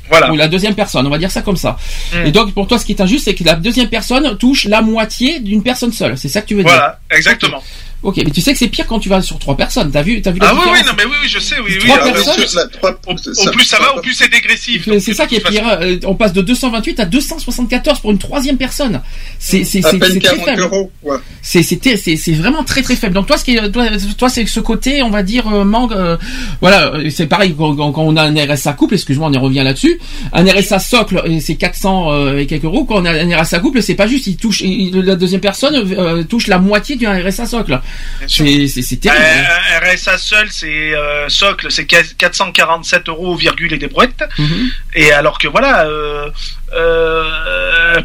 Voilà. 0.09 0.33
Ou 0.33 0.37
la 0.37 0.49
deuxième 0.49 0.75
personne, 0.75 1.07
on 1.07 1.11
va 1.11 1.19
dire 1.19 1.31
ça 1.31 1.43
comme 1.43 1.57
ça. 1.57 1.77
Mm. 2.13 2.27
Et 2.27 2.33
donc, 2.33 2.53
pour 2.55 2.67
toi, 2.67 2.79
ce 2.79 2.85
qui 2.85 2.93
est 2.93 3.01
injuste, 3.01 3.25
c'est 3.25 3.35
que 3.35 3.45
la 3.45 3.55
deuxième 3.55 3.89
personne 3.89 4.37
touche 4.39 4.65
la 4.67 4.83
moitié 4.83 5.41
d'une 5.41 5.63
personne 5.63 5.93
seule. 5.93 6.17
C'est 6.17 6.29
ça 6.29 6.43
que 6.43 6.47
tu 6.47 6.55
veux 6.55 6.63
dire 6.63 6.73
Voilà, 6.73 6.99
exactement. 7.11 7.63
Ok, 8.03 8.17
mais 8.19 8.31
tu 8.31 8.41
sais 8.41 8.53
que 8.53 8.59
c'est 8.59 8.69
pire 8.69 8.87
quand 8.87 8.99
tu 9.01 9.09
vas 9.09 9.21
sur 9.23 9.39
trois 9.39 9.57
personnes. 9.57 9.91
T'as 9.91 10.03
vu, 10.03 10.23
t'as 10.23 10.31
vu 10.31 10.39
la 10.39 10.51
Ah 10.51 10.55
oui, 10.55 10.61
oui, 10.73 10.79
non, 10.87 10.93
mais 10.97 11.05
oui, 11.07 11.17
oui, 11.23 11.29
je 11.29 11.39
sais, 11.41 11.57
oui, 11.65 11.73
oui. 11.83 11.89
Trois 11.89 11.97
alors, 11.97 12.13
personnes, 12.13 12.45
au, 12.83 12.87
au- 13.11 13.13
au 13.13 13.51
plus 13.51 13.65
ça 13.65 13.79
va, 13.79 13.97
au 13.97 14.01
plus 14.01 14.13
c'est 14.15 14.31
dégressif. 14.31 14.87
Mais 14.87 15.01
C'est 15.01 15.15
ça 15.15 15.27
qui 15.27 15.37
est 15.37 15.41
pire. 15.41 15.67
euh, 15.81 15.97
On 16.05 16.15
passe 16.15 16.33
de 16.33 16.41
228 16.43 17.01
à 17.01 17.05
274 17.07 17.99
pour 18.01 18.13
une 18.13 18.19
troisième 18.19 18.59
personne. 18.59 19.01
C'est 19.39 19.65
c'est 19.65 19.85
À 19.85 19.91
c'est 19.91 19.99
peine 19.99 20.13
c'est 20.13 20.21
très 20.21 20.37
40 20.37 20.45
faible. 20.47 20.61
euros, 20.63 20.91
quoi. 21.03 21.21
C'est 21.43 21.63
c'est 21.63 21.97
c'est 21.97 22.33
vraiment 22.33 22.63
très 22.65 22.83
très 22.83 22.97
faible. 22.97 23.15
Donc 23.15 23.27
toi 23.27 23.39
ce 23.39 23.45
qui 23.45 23.57
est 23.57 23.71
toi, 23.73 23.87
toi 24.19 24.29
c'est 24.29 24.47
ce 24.47 24.61
côté 24.61 25.03
on 25.03 25.11
va 25.11 25.23
dire 25.23 25.49
euh, 25.53 25.65
manque 25.65 25.93
euh, 25.93 26.17
voilà 26.61 26.95
euh, 26.95 27.11
c'est 27.11 27.27
pareil 27.27 27.55
quand, 27.57 27.75
quand- 27.77 27.93
on 28.05 28.17
a 28.17 28.23
un 28.25 28.35
RSA 28.55 28.75
couple 28.75 28.95
excuse-moi 28.95 29.29
on 29.29 29.33
y 29.33 29.39
revient 29.39 29.63
là-dessus 29.65 29.99
un 30.33 30.45
RSA 30.45 30.79
socle 30.79 31.23
et 31.27 31.41
c'est 31.41 31.57
400 31.57 32.13
euh, 32.13 32.39
et 32.39 32.47
quelques 32.47 32.65
euros 32.65 32.85
quand 32.85 32.97
on 32.97 33.05
a 33.05 33.13
un 33.13 33.37
RSA 33.43 33.61
couple 33.61 33.83
c'est 33.83 33.95
pas 33.95 34.07
juste 34.07 34.27
il 34.27 34.37
touche 34.37 34.61
il- 34.61 34.95
la 35.01 35.17
deuxième 35.17 35.41
personne 35.41 35.75
euh, 35.77 36.23
touche 36.25 36.47
la 36.49 36.59
moitié 36.59 36.97
du 36.97 37.07
RSA 37.07 37.47
socle. 37.47 37.81
C'est 38.27 39.01
terrible. 39.01 39.25
hein. 39.25 39.81
Euh, 39.83 39.95
RSA 39.95 40.19
seul, 40.19 40.49
c'est 40.51 40.95
euh, 40.95 41.29
socle, 41.29 41.71
c'est 41.71 41.87
447 41.87 43.09
euros 43.09 43.35
virgule 43.37 43.73
et 43.73 43.79
des 43.79 43.89
brouettes. 43.89 44.25
Mhm. 44.39 44.71
Et 44.95 45.13
alors 45.13 45.39
que 45.39 45.49
voilà, 45.49 45.87
euh, 45.87 46.31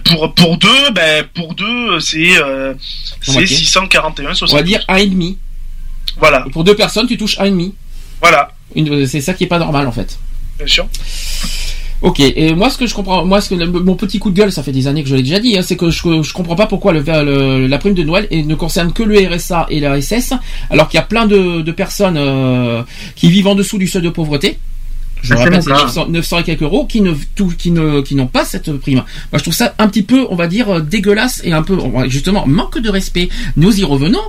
pour 0.05 0.33
pour 0.35 0.57
deux, 0.57 0.91
ben 0.91 1.25
pour 1.33 1.53
deux, 1.55 1.99
c'est 1.99 2.29
c'est 3.21 3.31
moitié. 3.31 3.55
641 3.55 4.33
On 4.41 4.45
va 4.55 4.63
dire 4.63 4.83
un 4.87 4.97
et 4.97 5.07
demi. 5.07 5.37
Voilà. 6.17 6.45
pour 6.51 6.63
deux 6.63 6.75
personnes 6.75 7.07
tu 7.07 7.17
touches 7.17 7.39
un 7.39 7.45
et 7.45 7.51
demi. 7.51 7.73
Voilà. 8.21 8.51
C'est 9.07 9.21
ça 9.21 9.33
qui 9.33 9.45
est 9.45 9.47
pas 9.47 9.59
normal 9.59 9.87
en 9.87 9.91
fait. 9.91 10.17
Bien 10.57 10.67
sûr. 10.67 10.87
Ok, 12.01 12.19
et 12.19 12.55
moi 12.55 12.71
ce 12.71 12.79
que 12.79 12.87
je 12.87 12.95
comprends, 12.95 13.23
moi 13.25 13.41
ce 13.41 13.49
que 13.53 13.63
mon 13.63 13.93
petit 13.95 14.17
coup 14.17 14.31
de 14.31 14.35
gueule, 14.35 14.51
ça 14.51 14.63
fait 14.63 14.71
des 14.71 14.87
années 14.87 15.03
que 15.03 15.09
je 15.09 15.15
l'ai 15.15 15.21
déjà 15.21 15.39
dit, 15.39 15.55
hein, 15.55 15.61
c'est 15.61 15.75
que 15.77 15.91
je, 15.91 16.01
je 16.23 16.33
comprends 16.33 16.55
pas 16.55 16.65
pourquoi 16.65 16.93
le, 16.93 17.01
le- 17.01 17.67
la 17.67 17.77
prime 17.77 17.93
de 17.93 18.01
Noël 18.01 18.27
ne 18.31 18.55
concerne 18.55 18.91
que 18.91 19.03
le 19.03 19.19
RSA 19.29 19.67
et 19.69 19.79
la 19.79 20.01
SS, 20.01 20.33
alors 20.71 20.89
qu'il 20.89 20.97
y 20.97 21.01
a 21.01 21.05
plein 21.05 21.27
de, 21.27 21.61
de 21.61 21.71
personnes 21.71 22.17
euh, 22.17 22.81
qui 23.15 23.29
vivent 23.29 23.47
en 23.47 23.55
dessous 23.55 23.77
du 23.77 23.85
seuil 23.87 24.01
de 24.01 24.09
pauvreté. 24.09 24.57
Je 25.21 25.33
rappelle, 25.33 25.61
c'est 25.61 25.69
même 25.69 25.77
pas. 25.79 25.83
900, 25.85 26.07
900 26.09 26.39
et 26.39 26.43
quelques 26.43 26.61
euros 26.61 26.85
qui 26.85 27.01
ne 27.01 27.13
tout, 27.35 27.53
qui 27.57 27.71
ne 27.71 28.01
qui 28.01 28.15
n'ont 28.15 28.27
pas 28.27 28.43
cette 28.45 28.71
prime. 28.77 28.95
Moi, 28.97 29.05
je 29.33 29.39
trouve 29.39 29.53
ça 29.53 29.73
un 29.77 29.87
petit 29.87 30.03
peu, 30.03 30.25
on 30.29 30.35
va 30.35 30.47
dire, 30.47 30.69
euh, 30.69 30.79
dégueulasse 30.81 31.41
et 31.43 31.53
un 31.53 31.61
peu, 31.63 31.77
justement, 32.07 32.45
manque 32.47 32.79
de 32.79 32.89
respect. 32.89 33.29
Nous 33.57 33.79
y 33.79 33.83
revenons 33.83 34.21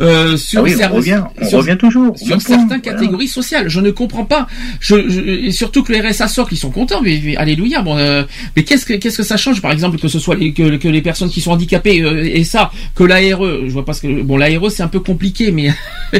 euh, 0.00 0.36
sur, 0.36 0.60
Ah 0.60 0.62
oui, 0.64 0.74
on 0.90 0.94
revient, 0.94 1.22
on 1.40 1.48
sur- 1.48 1.58
revient 1.58 1.76
toujours, 1.78 2.16
sur 2.18 2.26
point, 2.28 2.38
certaines 2.38 2.66
voilà. 2.66 2.78
catégories 2.80 3.28
sociales. 3.28 3.68
Je 3.68 3.80
ne 3.80 3.90
comprends 3.90 4.24
pas. 4.24 4.46
Je, 4.80 5.08
je- 5.08 5.20
et 5.20 5.52
surtout 5.52 5.82
que 5.82 5.92
les 5.92 6.00
RSA 6.00 6.28
socle, 6.28 6.54
ils 6.54 6.58
sont 6.58 6.70
contents. 6.70 7.00
Mais, 7.02 7.20
mais 7.24 7.36
alléluia. 7.36 7.82
Bon, 7.82 7.96
euh, 7.96 8.24
mais 8.56 8.64
qu'est-ce 8.64 8.84
que 8.86 8.94
qu'est-ce 8.94 9.16
que 9.18 9.22
ça 9.22 9.36
change, 9.36 9.60
par 9.62 9.72
exemple, 9.72 9.98
que 9.98 10.08
ce 10.08 10.18
soit 10.18 10.34
les, 10.36 10.52
que, 10.52 10.76
que 10.76 10.88
les 10.88 11.02
personnes 11.02 11.30
qui 11.30 11.40
sont 11.40 11.52
handicapées 11.52 12.02
euh, 12.02 12.24
et 12.24 12.44
ça, 12.44 12.70
que 12.94 13.04
l'ARE, 13.04 13.42
je 13.66 13.70
vois 13.70 13.84
pas 13.84 13.92
ce 13.94 14.02
que 14.02 14.22
bon 14.22 14.36
l'ARE 14.36 14.70
c'est 14.70 14.82
un 14.82 14.88
peu 14.88 15.00
compliqué, 15.00 15.50
mais 15.52 15.72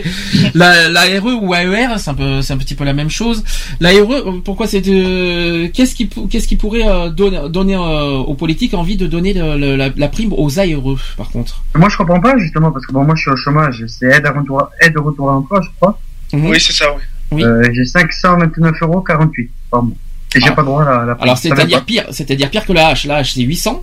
la 0.55 0.89
l'ARE 0.89 1.25
ou 1.43 1.55
AER 1.55 1.99
c'est 1.99 2.11
un 2.11 2.15
peu 2.15 2.43
c'est 2.43 2.53
un 2.53 2.57
petit 2.59 2.75
peu 2.75 2.85
la 2.85 2.93
même 2.93 3.11
chose. 3.11 3.43
L'ARE 3.81 3.98
heureux. 3.99 4.41
Pourquoi 4.45 4.67
c'est 4.67 4.81
de... 4.81 5.67
qu'est-ce 5.69 5.95
qui 5.95 6.09
qu'est-ce 6.31 6.49
qui 6.49 6.57
pourrait 6.57 6.87
euh, 6.89 7.09
donner, 7.11 7.49
donner 7.49 7.75
euh, 7.77 8.17
aux 8.19 8.35
politiques 8.35 8.75
envie 8.75 8.97
de 8.97 9.07
donner 9.07 9.33
le- 9.35 9.57
le- 9.59 9.77
la, 9.77 9.89
la 9.97 10.09
prime 10.09 10.33
aux 10.33 10.59
aéreux 10.59 10.99
par 11.17 11.29
contre? 11.31 11.63
Moi, 11.75 11.89
je 11.89 11.97
comprends 11.97 12.21
pas, 12.21 12.37
justement, 12.39 12.71
parce 12.73 12.87
que 12.87 12.93
bon, 12.93 13.05
moi, 13.05 13.15
je 13.15 13.23
suis 13.23 13.31
au 13.31 13.37
chômage. 13.37 13.85
C'est 13.89 14.07
aide, 14.07 14.27
à 14.27 14.33
retour, 14.33 14.69
aide 14.81 14.97
au 14.97 15.03
retour 15.05 15.31
à 15.31 15.33
l'emploi, 15.35 15.61
je 15.63 15.69
crois. 15.81 15.99
Oui, 16.33 16.59
c'est 16.61 16.73
ça, 16.73 16.87
oui. 17.33 17.43
Euh, 17.45 17.63
j'ai 17.75 17.85
529 17.85 18.75
euros 18.83 19.01
48 19.01 19.51
par 19.71 19.83
mois. 19.83 19.95
Et 20.35 20.41
j'ai 20.41 20.49
Ah. 20.49 20.53
pas 20.53 20.63
droit 20.63 20.83
à 20.83 20.85
la, 21.01 21.05
la 21.07 21.15
prime. 21.15 21.23
Alors 21.25 21.39
c'est-à-dire 21.39 21.85
pire, 21.85 22.05
c'est-à-dire 22.11 22.51
pire 22.51 22.65
que 22.67 22.73
la 22.73 22.89
hache. 22.89 23.05
La 23.07 23.17
hache 23.17 23.33
c'est 23.35 23.43
800 23.43 23.83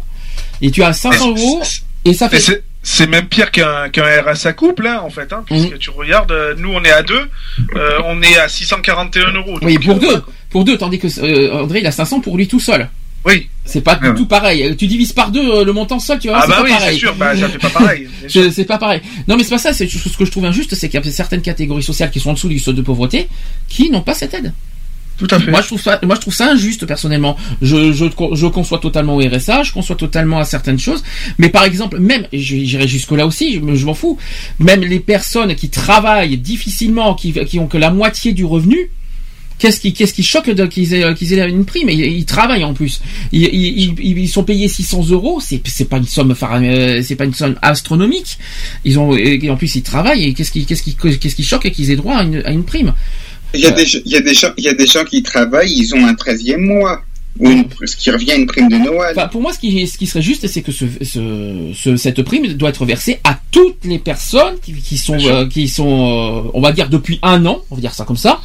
et 0.61 0.69
tu 0.72 0.84
as 0.84 0.94
500 0.94 1.30
euros 1.35 1.61
et 2.06 2.14
ça 2.14 2.30
fait. 2.30 2.64
C'est- 2.85 3.07
même 3.07 3.25
pire 3.27 3.51
qu'un 3.51 3.89
qu'un 3.89 4.03
RSA 4.22 4.53
couple, 4.53 4.85
hein, 4.88 5.01
en 5.03 5.09
fait, 5.09 5.33
hein, 5.33 5.43
puisque 5.45 5.73
Mhm. 5.73 5.77
tu 5.80 5.89
regardes, 5.89 6.31
euh, 6.31 6.53
nous 6.57 6.72
on 6.72 6.81
est 6.83 6.91
à 6.91 7.01
deux, 7.03 7.27
euh, 7.75 7.99
on 8.05 8.22
est 8.22 8.38
à 8.38 8.47
641 8.47 9.31
euros. 9.33 9.57
Oui, 9.61 9.77
pour 9.80 9.95
euh, 9.97 9.99
deux, 9.99 10.22
pour 10.51 10.64
deux, 10.64 10.77
tandis 10.77 10.99
que 10.99 11.07
euh, 11.19 11.51
André 11.64 11.80
il 11.80 11.88
a 11.88 11.91
500 11.91 12.22
pour 12.22 12.38
lui 12.38 12.47
tout 12.47 12.59
seul. 12.59 12.89
Oui. 13.25 13.49
C'est 13.65 13.81
pas 13.81 13.95
du 13.95 14.14
tout 14.14 14.27
pareil. 14.27 14.75
Tu 14.77 14.85
divises 14.85 15.11
par 15.11 15.31
deux 15.31 15.65
le 15.65 15.73
montant 15.73 15.97
seul, 15.97 16.19
tu 16.19 16.27
vois. 16.27 16.41
Ah 16.43 16.47
bah 16.47 16.57
pas 16.57 16.64
oui, 16.64 16.72
c'est 16.80 16.93
sûr, 16.93 17.15
bah, 17.15 17.35
ça 17.35 17.49
fait 17.49 17.57
pas 17.57 17.72
pareil, 17.72 18.07
c'est 18.30 18.65
pas 18.65 18.77
pareil. 18.77 19.01
Non, 19.27 19.35
mais 19.35 19.43
c'est 19.43 19.49
pas 19.49 19.57
ça. 19.57 19.73
C'est 19.73 19.88
ce 19.89 20.15
que 20.15 20.25
je 20.25 20.30
trouve 20.31 20.45
injuste, 20.45 20.75
c'est 20.75 20.88
qu'il 20.89 21.03
y 21.03 21.07
a 21.07 21.11
certaines 21.11 21.41
catégories 21.41 21.81
sociales 21.81 22.11
qui 22.11 22.19
sont 22.19 22.30
en 22.30 22.33
dessous 22.33 22.49
du 22.49 22.59
seuil 22.59 22.75
de 22.75 22.83
pauvreté 22.83 23.27
qui 23.67 23.89
n'ont 23.89 24.01
pas 24.03 24.14
cette 24.14 24.35
aide. 24.35 24.53
Tout 25.18 25.27
à 25.32 25.40
fait. 25.40 25.50
Moi, 25.52 25.61
je 25.61 25.68
trouve 25.68 25.82
ça, 25.82 26.00
moi, 26.03 26.16
je 26.16 26.22
trouve 26.22 26.34
ça 26.34 26.52
injuste 26.52 26.85
personnellement. 26.85 27.38
Je, 27.61 27.94
je, 27.94 28.06
je 28.34 28.48
conçois 28.48 28.80
totalement 28.80 29.16
au 29.16 29.19
RSA, 29.22 29.64
je 29.64 29.72
conçois 29.72 29.95
totalement 29.95 30.40
à 30.40 30.44
certaines 30.45 30.80
choses. 30.80 31.03
Mais 31.38 31.50
par 31.50 31.64
exemple, 31.64 32.00
même, 32.00 32.27
j'irai 32.34 32.88
jusque 32.88 33.11
là 33.11 33.26
aussi, 33.26 33.53
je, 33.53 33.60
me- 33.61 33.76
je 33.76 33.85
m'en 33.85 33.94
fous. 33.94 34.18
Même 34.60 34.82
les 34.82 35.00
personnes 35.00 35.56
qui 35.56 35.69
travaillent 35.69 36.38
difficilement, 36.38 37.14
qui, 37.16 37.32
qui 37.45 37.60
ont 37.60 37.68
que 37.68 37.77
la 37.77 37.92
moitié 37.92 38.34
du 38.34 38.44
revenu. 38.45 38.90
Qu'est-ce 39.58 39.80
qui, 39.80 39.94
qu'est-ce 39.94 40.14
qui 40.14 40.22
choque 40.22 40.53
qu'ils 40.69 40.94
aient, 40.94 41.14
qu'ils 41.16 41.32
aient 41.32 41.50
une 41.50 41.64
prime? 41.64 41.88
Ils, 41.90 42.02
ils 42.02 42.26
travaillent 42.26 42.66
en 42.66 42.74
plus. 42.74 43.00
Ils, 43.32 43.44
ils, 43.44 43.95
ils, 44.19 44.27
sont 44.27 44.44
payés 44.44 44.68
600 44.68 45.06
euros. 45.11 45.40
C'est, 45.40 45.61
c'est 45.66 45.85
pas 45.88 45.95
une 45.95 46.06
somme, 46.06 46.35
euh, 46.44 47.02
c'est 47.02 47.16
pas 47.16 47.24
une 47.24 47.34
somme 47.34 47.56
astronomique. 47.61 48.38
Ils 48.84 49.00
ont, 49.00 49.16
et 49.16 49.50
en 49.50 49.56
plus 49.56 49.74
ils 49.76 49.82
travaillent. 49.82 50.26
Et 50.26 50.34
qu'est-ce 50.34 50.52
qui, 50.52 50.66
qu'est-ce 50.66 50.84
qui, 50.84 50.94
qu'est-ce 50.95 51.35
qui 51.35 51.44
choque? 51.44 51.69
Qu'ils 51.72 51.90
aient 51.90 51.95
droit 51.95 52.18
à 52.18 52.24
une, 52.24 52.42
à 52.45 52.52
une 52.52 52.66
prime. 52.66 52.94
Il 53.56 53.61
y, 53.61 53.67
a 53.67 53.72
des, 53.72 53.85
gens, 53.85 54.00
il 54.58 54.64
y 54.64 54.67
a 54.67 54.74
des 54.74 54.85
gens 54.85 55.03
qui 55.03 55.24
travaillent, 55.24 55.72
ils 55.72 55.95
ont 55.95 56.06
un 56.06 56.14
13e 56.14 56.58
mois, 56.58 57.01
une, 57.39 57.65
ce 57.85 57.95
qui 57.95 58.09
revient 58.11 58.31
à 58.31 58.35
une 58.35 58.45
prime 58.45 58.69
de 58.69 58.77
Noël. 58.77 59.14
Enfin, 59.17 59.27
pour 59.27 59.41
moi, 59.41 59.51
ce 59.53 59.59
qui, 59.59 59.85
ce 59.88 59.97
qui 59.97 60.07
serait 60.07 60.22
juste, 60.22 60.47
c'est 60.47 60.61
que 60.61 60.72
ce, 60.72 60.85
ce, 61.01 61.72
ce- 61.73 61.95
cette 61.97 62.22
prime 62.23 62.47
doit 62.53 62.69
être 62.69 62.85
versée 62.85 63.19
à 63.23 63.38
toutes 63.51 63.83
les 63.83 63.99
personnes 63.99 64.55
qui, 64.64 64.73
qui 64.73 64.97
sont, 64.97 65.17
euh, 65.30 65.47
qui 65.47 65.67
sont, 65.67 66.43
euh, 66.45 66.49
on 66.53 66.61
va 66.61 66.72
dire 66.72 66.89
depuis 66.89 67.19
un 67.23 67.45
an, 67.45 67.61
on 67.72 67.75
va 67.75 67.81
dire 67.81 67.93
ça 67.93 68.05
comme 68.05 68.17
ça. 68.17 68.39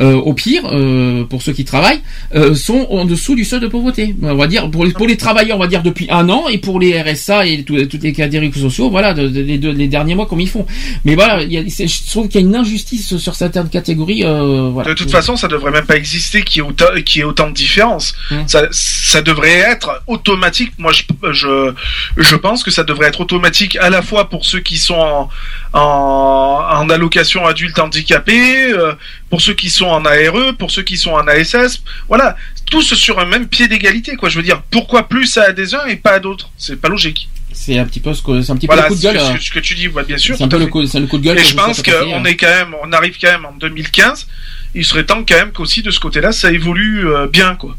euh, 0.00 0.14
au 0.14 0.32
pire, 0.32 0.62
euh, 0.72 1.24
pour 1.24 1.42
ceux 1.42 1.52
qui 1.52 1.64
travaillent, 1.66 2.00
euh, 2.34 2.54
sont 2.54 2.86
en 2.90 3.04
dessous 3.04 3.34
du 3.34 3.44
seuil 3.44 3.60
de 3.60 3.66
pauvreté. 3.66 4.14
On 4.22 4.34
va 4.36 4.46
dire 4.46 4.70
pour 4.70 4.86
les, 4.86 4.92
pour 4.92 5.06
les 5.06 5.18
travailleurs, 5.18 5.58
on 5.58 5.60
va 5.60 5.66
dire 5.66 5.82
depuis 5.82 6.06
un 6.10 6.30
an, 6.30 6.48
et 6.48 6.56
pour 6.56 6.80
les 6.80 6.98
RSA 7.02 7.46
et 7.46 7.62
tout- 7.62 7.76
toutes 7.84 8.02
les 8.02 8.14
catégories 8.14 8.50
sociaux, 8.54 8.88
voilà, 8.88 9.12
de- 9.12 9.28
de- 9.28 9.40
les, 9.42 9.58
les 9.58 9.88
derniers 9.88 10.14
mois 10.14 10.24
comme 10.24 10.40
ils 10.40 10.48
font. 10.48 10.64
Mais 11.04 11.14
voilà, 11.14 11.42
il 11.42 11.52
y 11.52 11.58
a, 11.58 11.62
je 11.62 12.10
trouve 12.10 12.28
qu'il 12.28 12.40
y 12.40 12.44
a 12.44 12.46
une 12.46 12.54
injustice 12.56 13.16
sur 13.18 13.34
certaines 13.34 13.68
catégories. 13.68 14.24
Euh, 14.24 14.70
voilà. 14.72 14.88
De 14.90 14.94
toute 14.94 15.10
façon, 15.10 15.36
ça 15.36 15.46
devrait 15.48 15.72
même 15.72 15.84
pas 15.84 15.96
exister 15.96 16.40
qu'il 16.42 16.62
y 16.62 16.64
ait 16.64 16.68
autant, 16.68 16.86
qu'il 17.04 17.18
y 17.18 17.20
ait 17.20 17.24
autant 17.24 17.50
de 17.50 17.54
différences. 17.54 18.14
Hum. 18.30 18.46
Ça, 18.48 18.68
ça 18.70 19.20
devrait 19.22 19.50
être 19.52 20.02
automatique. 20.06 20.72
Moi, 20.78 20.92
je, 20.92 21.02
je, 21.32 21.72
je 22.16 22.36
pense 22.36 22.62
que 22.62 22.70
ça 22.70 22.84
devrait 22.84 23.08
être 23.08 23.20
automatique 23.20 23.76
à 23.76 23.90
la 23.90 24.00
fois 24.02 24.28
pour 24.30 24.44
ceux 24.46 24.60
qui 24.60 24.76
sont 24.78 24.94
en, 24.94 25.30
en, 25.72 26.64
en 26.80 26.90
allocation 26.90 27.46
adulte 27.46 27.78
handicapé, 27.78 28.72
euh, 28.72 28.92
pour 29.30 29.40
ceux 29.40 29.54
qui 29.54 29.70
sont 29.70 29.86
en 29.86 30.04
ARE, 30.04 30.54
pour 30.58 30.70
ceux 30.70 30.82
qui 30.82 30.96
sont 30.96 31.12
en 31.12 31.26
ASS. 31.26 31.82
Voilà, 32.08 32.36
tous 32.70 32.94
sur 32.94 33.18
un 33.18 33.24
même 33.26 33.48
pied 33.48 33.68
d'égalité. 33.68 34.16
Quoi, 34.16 34.28
je 34.28 34.36
veux 34.36 34.42
dire, 34.44 34.62
pourquoi 34.70 35.08
plus 35.08 35.36
à 35.38 35.52
des 35.52 35.74
uns 35.74 35.84
et 35.86 35.96
pas 35.96 36.12
à 36.12 36.18
d'autres? 36.20 36.50
C'est 36.58 36.80
pas 36.80 36.88
logique. 36.88 37.28
C'est 37.54 37.78
un 37.78 37.84
petit 37.84 38.00
peu 38.00 38.14
ce 38.14 38.22
que, 38.22 38.40
c'est 38.40 38.50
un 38.52 38.56
petit 38.56 38.66
Voilà, 38.66 38.84
peu 38.84 38.88
le 38.90 38.94
coup 38.94 39.00
de 39.00 39.02
gueule. 39.12 39.20
ce, 39.20 39.32
que- 39.34 39.42
ce 39.44 39.50
que 39.50 39.58
tu 39.58 39.74
dis, 39.74 39.88
ouais, 39.88 40.04
bien 40.04 40.16
sûr. 40.16 40.36
C'est 40.36 40.44
un 40.44 40.48
peu 40.48 40.58
le 40.58 40.66
coup, 40.68 40.86
c'est 40.86 41.00
le 41.00 41.06
coup 41.06 41.18
de 41.18 41.24
gueule. 41.24 41.38
Et 41.38 41.44
je 41.44 41.54
pense 41.54 41.82
qu'on 41.82 41.90
hein. 41.92 42.24
est 42.24 42.36
quand 42.36 42.46
même, 42.46 42.74
on 42.82 42.92
arrive 42.92 43.16
quand 43.20 43.30
même 43.30 43.44
en 43.44 43.52
2015. 43.52 44.26
Il 44.74 44.86
serait 44.86 45.04
temps 45.04 45.22
quand 45.28 45.34
même 45.34 45.52
qu'aussi 45.52 45.82
de 45.82 45.90
ce 45.90 46.00
côté-là, 46.00 46.32
ça 46.32 46.50
évolue 46.50 47.06
euh, 47.06 47.26
bien, 47.26 47.54
quoi. 47.56 47.76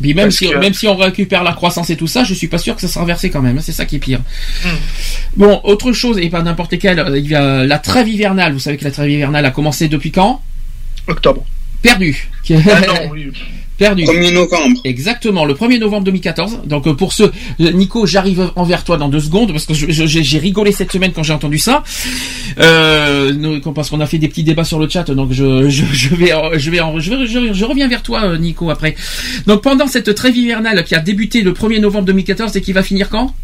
Puis 0.00 0.14
même 0.14 0.26
Parce 0.26 0.36
si, 0.36 0.48
que- 0.50 0.56
même 0.58 0.74
si 0.74 0.86
on 0.88 0.96
récupère 0.96 1.42
la 1.42 1.52
croissance 1.52 1.88
et 1.90 1.96
tout 1.96 2.06
ça, 2.06 2.22
je 2.24 2.34
suis 2.34 2.48
pas 2.48 2.58
sûr 2.58 2.74
que 2.74 2.80
ça 2.80 2.88
sera 2.88 3.00
reversé 3.02 3.30
quand 3.30 3.40
même. 3.42 3.56
hein, 3.58 3.62
C'est 3.62 3.72
ça 3.72 3.84
qui 3.86 3.96
est 3.96 4.00
pire. 4.00 4.20
Hmm. 4.64 4.68
Bon, 5.36 5.60
autre 5.64 5.92
chose, 5.92 6.18
et 6.18 6.28
pas 6.28 6.42
n'importe 6.42 6.78
quelle, 6.78 6.98
euh, 6.98 7.18
il 7.18 7.26
y 7.28 7.34
a 7.34 7.64
la 7.64 7.78
trêve 7.78 8.08
hivernale. 8.08 8.52
Vous 8.52 8.58
savez 8.58 8.76
que 8.76 8.84
la 8.84 8.90
trêve 8.90 9.10
hivernale 9.10 9.44
a 9.46 9.50
commencé 9.50 9.88
depuis 9.88 10.10
quand? 10.12 10.42
Octobre. 11.06 11.44
Perdu. 11.82 12.28
Ah 12.50 12.54
non, 12.86 13.08
oui. 13.12 13.32
Perdu. 13.78 14.04
1er 14.04 14.32
novembre. 14.32 14.80
Exactement, 14.84 15.44
le 15.44 15.52
1er 15.54 15.78
novembre 15.78 16.04
2014. 16.04 16.60
Donc 16.64 16.86
euh, 16.86 16.94
pour 16.94 17.12
ceux, 17.12 17.30
euh, 17.60 17.70
Nico, 17.72 18.06
j'arrive 18.06 18.50
envers 18.56 18.84
toi 18.84 18.96
dans 18.96 19.08
deux 19.10 19.20
secondes 19.20 19.52
parce 19.52 19.66
que 19.66 19.74
je- 19.74 19.90
je- 19.90 20.06
j'ai 20.06 20.38
rigolé 20.38 20.72
cette 20.72 20.90
semaine 20.90 21.12
quand 21.12 21.22
j'ai 21.22 21.34
entendu 21.34 21.58
ça. 21.58 21.84
Euh, 22.58 23.32
nous- 23.34 23.60
parce 23.72 23.90
qu'on 23.90 24.00
a 24.00 24.06
fait 24.06 24.18
des 24.18 24.28
petits 24.28 24.44
débats 24.44 24.64
sur 24.64 24.78
le 24.78 24.88
chat, 24.88 25.04
donc 25.10 25.32
je, 25.32 25.68
je, 25.68 25.84
je 25.92 26.14
vais, 26.14 26.32
je 26.56 26.70
vais, 26.70 26.80
en- 26.80 26.98
je 26.98 27.10
vais, 27.14 27.26
je, 27.26 27.52
je 27.52 27.64
reviens 27.66 27.88
vers 27.88 28.02
toi, 28.02 28.38
Nico, 28.38 28.70
après. 28.70 28.96
Donc 29.46 29.62
pendant 29.62 29.86
cette 29.86 30.14
trêve 30.14 30.36
hivernale 30.36 30.82
qui 30.84 30.94
a 30.94 31.00
débuté 31.00 31.42
le 31.42 31.52
1er 31.52 31.80
novembre 31.80 32.06
2014 32.06 32.56
et 32.56 32.60
qui 32.62 32.72
va 32.72 32.82
finir 32.82 33.10
quand? 33.10 33.34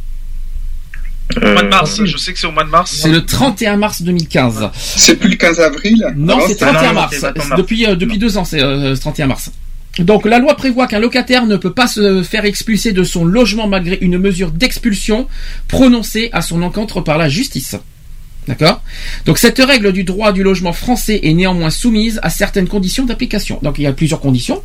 Au 1.37 1.41
mois 1.53 1.63
de 1.63 1.69
mars, 1.69 2.01
je 2.05 2.17
sais 2.17 2.33
que 2.33 2.39
c'est 2.39 2.47
au 2.47 2.53
mois 2.53 2.65
de 2.65 2.69
mars. 2.71 2.95
C'est 2.95 3.09
le 3.09 3.25
31 3.25 3.77
mars 3.77 4.03
2015. 4.03 4.71
C'est 4.75 5.17
plus 5.17 5.31
le 5.31 5.37
15 5.37 5.61
avril 5.61 6.05
Non, 6.17 6.35
Avant, 6.35 6.43
c'est 6.47 6.53
c'était- 6.55 6.65
31 6.67 6.89
non, 6.89 6.95
mars. 6.95 7.25
Depuis, 7.57 7.87
euh, 7.87 7.97
depuis 7.97 8.19
deux 8.19 8.37
ans, 8.37 8.45
c'est 8.45 8.61
euh, 8.63 8.95
31 8.97 9.27
mars. 9.29 9.51
Donc 9.99 10.25
la 10.25 10.39
loi 10.39 10.57
prévoit 10.57 10.87
qu'un 10.87 10.99
locataire 10.99 11.47
ne 11.47 11.57
peut 11.57 11.73
pas 11.73 11.87
se 11.87 12.23
faire 12.23 12.45
expulser 12.45 12.93
de 12.93 13.05
son 13.05 13.25
logement 13.25 13.69
malgré 13.69 13.99
une 14.01 14.19
mesure 14.19 14.51
d'expulsion 14.51 15.29
prononcée 15.69 16.31
à 16.33 16.41
son 16.41 16.63
encontre 16.63 17.03
par 17.03 17.19
la 17.19 17.29
justice. 17.29 17.77
D'accord 18.49 18.83
Donc 19.25 19.39
cette 19.39 19.59
règle 19.59 19.93
du 19.93 20.03
droit 20.03 20.33
du 20.33 20.43
logement 20.43 20.73
français 20.73 21.21
est 21.23 21.33
néanmoins 21.33 21.71
soumise 21.71 22.19
à 22.25 22.31
certaines 22.31 22.67
conditions 22.67 23.05
d'application. 23.07 23.61
Donc 23.63 23.79
il 23.79 23.83
y 23.83 23.87
a 23.87 23.93
plusieurs 23.93 24.21
conditions. 24.21 24.61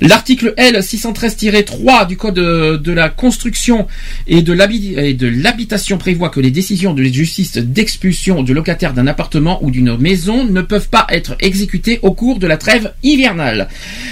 L'article 0.00 0.54
L 0.56 0.76
613-3 0.76 2.06
du 2.06 2.16
Code 2.16 2.34
de, 2.36 2.92
la 2.92 3.08
construction 3.08 3.88
et 4.28 4.42
de 4.42 4.52
l'habitation 4.52 5.98
prévoit 5.98 6.28
que 6.30 6.38
les 6.40 6.52
décisions 6.52 6.94
de 6.94 7.02
justice 7.02 7.56
d'expulsion 7.56 8.42
de 8.44 8.52
locataires 8.52 8.94
d'un 8.94 9.06
appartement 9.08 9.62
ou 9.64 9.70
d'une 9.72 9.96
maison 9.96 10.44
ne 10.44 10.62
peuvent 10.62 10.88
pas 10.88 11.06
être 11.10 11.34
exécutées 11.40 11.98
au 12.02 12.12
cours 12.12 12.38
de 12.38 12.46
la 12.46 12.56
trêve 12.56 12.92
hivernale. 13.02 13.68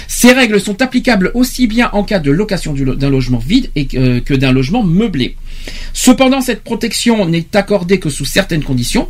Ces 0.07 0.33
règles 0.33 0.59
sont 0.59 0.81
applicables 0.81 1.31
aussi 1.33 1.67
bien 1.67 1.89
en 1.93 2.03
cas 2.03 2.19
de 2.19 2.31
location 2.31 2.73
du 2.73 2.83
lo- 2.83 2.95
d'un 2.95 3.09
logement 3.09 3.37
vide 3.39 3.69
que, 3.75 4.19
que 4.19 4.33
d'un 4.33 4.51
logement 4.51 4.83
meublé. 4.83 5.35
Cependant, 5.93 6.41
cette 6.41 6.63
protection 6.63 7.25
n'est 7.25 7.45
accordée 7.53 7.99
que 7.99 8.09
sous 8.09 8.25
certaines 8.25 8.63
conditions. 8.63 9.07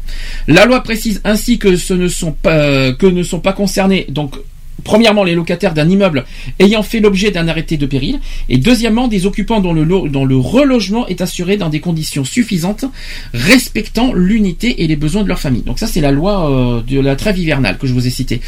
La 0.48 0.66
loi 0.66 0.82
précise 0.82 1.22
ainsi 1.24 1.58
que 1.60 1.76
ce 1.76 1.94
ne 1.94 2.08
sont 2.08 2.32
pas, 2.32 2.92
que 2.94 3.06
ne 3.08 3.24
sont 3.24 3.40
pas 3.40 3.53
concernés, 3.53 4.06
donc, 4.10 4.36
Premièrement, 4.84 5.24
les 5.24 5.34
locataires 5.34 5.74
d'un 5.74 5.90
immeuble 5.90 6.24
ayant 6.60 6.84
fait 6.84 7.00
l'objet 7.00 7.32
d'un 7.32 7.48
arrêté 7.48 7.77
de 7.77 7.88
péril, 7.88 8.19
et 8.48 8.58
deuxièmement, 8.58 9.08
des 9.08 9.26
occupants 9.26 9.60
dont 9.60 9.74
le, 9.74 9.84
lo- 9.84 10.08
dont 10.08 10.24
le 10.24 10.38
relogement 10.38 11.08
est 11.08 11.19
assuré 11.19 11.58
dans 11.58 11.68
des 11.69 11.80
conditions 11.80 12.24
suffisantes, 12.24 12.86
respectant 13.34 14.14
l'unité 14.14 14.84
et 14.84 14.88
les 14.88 14.95
besoins 14.95 15.24
de 15.24 15.30
leur 15.30 15.40
famille. 15.40 15.64
Donc 15.64 15.80
ça, 15.80 15.88
c'est 15.88 16.00
la 16.00 16.11
loi 16.11 16.52
euh, 16.52 16.82
de 16.84 17.00
la 17.00 17.16
trêve 17.16 17.40
hivernale 17.40 17.80
que 17.80 17.88
je 17.88 17.92
vous 17.94 18.06
ai 18.06 18.11
citée. 18.11 18.40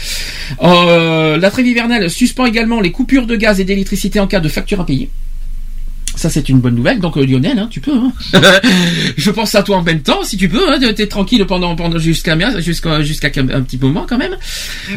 Euh, 0.62 1.38
la 1.38 1.50
trêve 1.50 1.66
hivernale 1.68 2.10
suspend 2.12 2.46
également 2.46 2.80
les 2.80 2.92
coupures 2.92 3.26
de 3.26 3.36
gaz 3.36 3.60
et 3.60 3.64
d'électricité 3.66 4.20
en 4.20 4.28
cas 4.28 4.40
de 4.40 4.50
facture 4.50 4.80
impayée. 4.80 5.10
Ça 6.20 6.30
c'est 6.30 6.50
une 6.50 6.60
bonne 6.60 6.76
nouvelle. 6.76 7.00
Donc 7.00 7.16
euh, 7.18 7.26
Lionel, 7.26 7.58
hein, 7.58 7.68
tu 7.72 7.80
peux. 7.80 7.94
hein. 7.96 8.12
je 9.18 9.32
pense 9.32 9.56
à 9.56 9.64
toi 9.64 9.78
en 9.78 9.84
même 9.84 10.02
temps, 10.02 10.22
si 10.24 10.36
tu 10.36 10.50
peux. 10.50 10.70
Hein, 10.70 10.78
T'es 10.94 11.08
tranquille 11.08 11.46
pendant 11.46 11.76
pendant 11.78 11.98
jusqu'à 11.98 12.36
jusqu'à 12.60 13.02
jusqu'à 13.02 13.28
un 13.38 13.62
petit 13.62 13.78
moment 13.78 14.06
quand 14.08 14.18
même. 14.18 14.36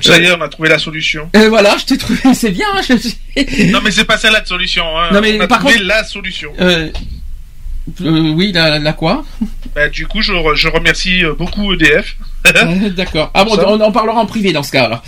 Ça 0.03 0.19
y 0.19 0.25
est, 0.25 0.33
on 0.33 0.41
a 0.41 0.49
trouvé 0.49 0.69
la 0.69 0.79
solution. 0.81 1.31
Euh, 1.37 1.49
voilà, 1.49 1.77
je 1.79 1.85
t'ai 1.85 1.97
trouvé. 1.97 2.19
C'est 2.35 2.51
bien. 2.51 2.67
hein, 2.75 2.81
je- 2.89 3.71
Non, 3.71 3.79
mais 3.85 3.93
c'est 3.93 4.05
pas 4.05 4.19
ça 4.19 4.31
la 4.33 4.45
solution. 4.45 4.83
Hein. 4.99 5.11
Non, 5.13 5.21
mais 5.21 5.37
on 5.39 5.43
a 5.43 5.47
par 5.47 5.59
trouvé 5.61 5.75
contre- 5.75 5.87
la 5.87 6.03
solution. 6.03 6.51
Euh, 6.61 6.89
euh, 8.01 8.33
oui, 8.35 8.51
la, 8.53 8.79
la 8.81 8.93
quoi? 8.93 9.25
Bah, 9.77 9.89
du 9.89 10.07
coup, 10.07 10.23
je, 10.23 10.33
re- 10.33 10.57
je 10.57 10.67
remercie 10.69 11.23
beaucoup 11.39 11.73
EDF. 11.75 12.17
Euh, 12.47 12.91
D'accord. 12.97 13.31
Ah 13.35 13.45
bon, 13.45 13.57
on 13.67 13.81
en 13.81 13.93
parlera 13.93 14.21
en 14.21 14.27
privé 14.27 14.53
dans 14.53 14.63
ce 14.63 14.73
cas. 14.73 14.85
Alors, 14.85 15.03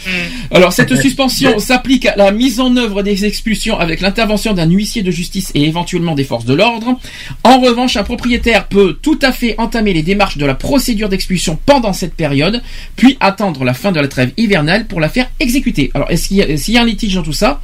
alors 0.52 0.72
cette 0.72 0.94
suspension 1.00 1.58
s'applique 1.58 2.06
à 2.06 2.14
la 2.16 2.30
mise 2.30 2.60
en 2.60 2.76
œuvre 2.76 3.02
des 3.02 3.24
expulsions 3.24 3.78
avec 3.78 4.00
l'intervention 4.00 4.52
d'un 4.54 4.70
huissier 4.70 5.02
de 5.02 5.10
justice 5.10 5.50
et 5.54 5.64
éventuellement 5.64 6.14
des 6.14 6.24
forces 6.24 6.44
de 6.44 6.54
l'ordre. 6.54 6.98
En 7.42 7.58
revanche, 7.60 7.96
un 7.96 8.04
propriétaire 8.04 8.68
peut 8.68 8.96
tout 9.02 9.18
à 9.22 9.32
fait 9.32 9.54
entamer 9.58 9.92
les 9.92 10.02
démarches 10.02 10.36
de 10.38 10.46
la 10.46 10.54
procédure 10.54 11.08
d'expulsion 11.08 11.58
pendant 11.66 11.92
cette 11.92 12.14
période, 12.14 12.62
puis 12.96 13.16
attendre 13.20 13.64
la 13.64 13.74
fin 13.74 13.92
de 13.92 14.00
la 14.00 14.08
trêve 14.08 14.32
hivernale 14.36 14.86
pour 14.86 15.00
la 15.00 15.08
faire 15.08 15.28
exécuter. 15.40 15.90
Alors, 15.94 16.10
est-ce 16.10 16.28
qu'il 16.28 16.36
y 16.38 16.42
a, 16.42 16.56
s'il 16.56 16.74
y 16.74 16.78
a 16.78 16.82
un 16.82 16.86
litige 16.86 17.14
dans 17.14 17.22
tout 17.22 17.32
ça? 17.32 17.60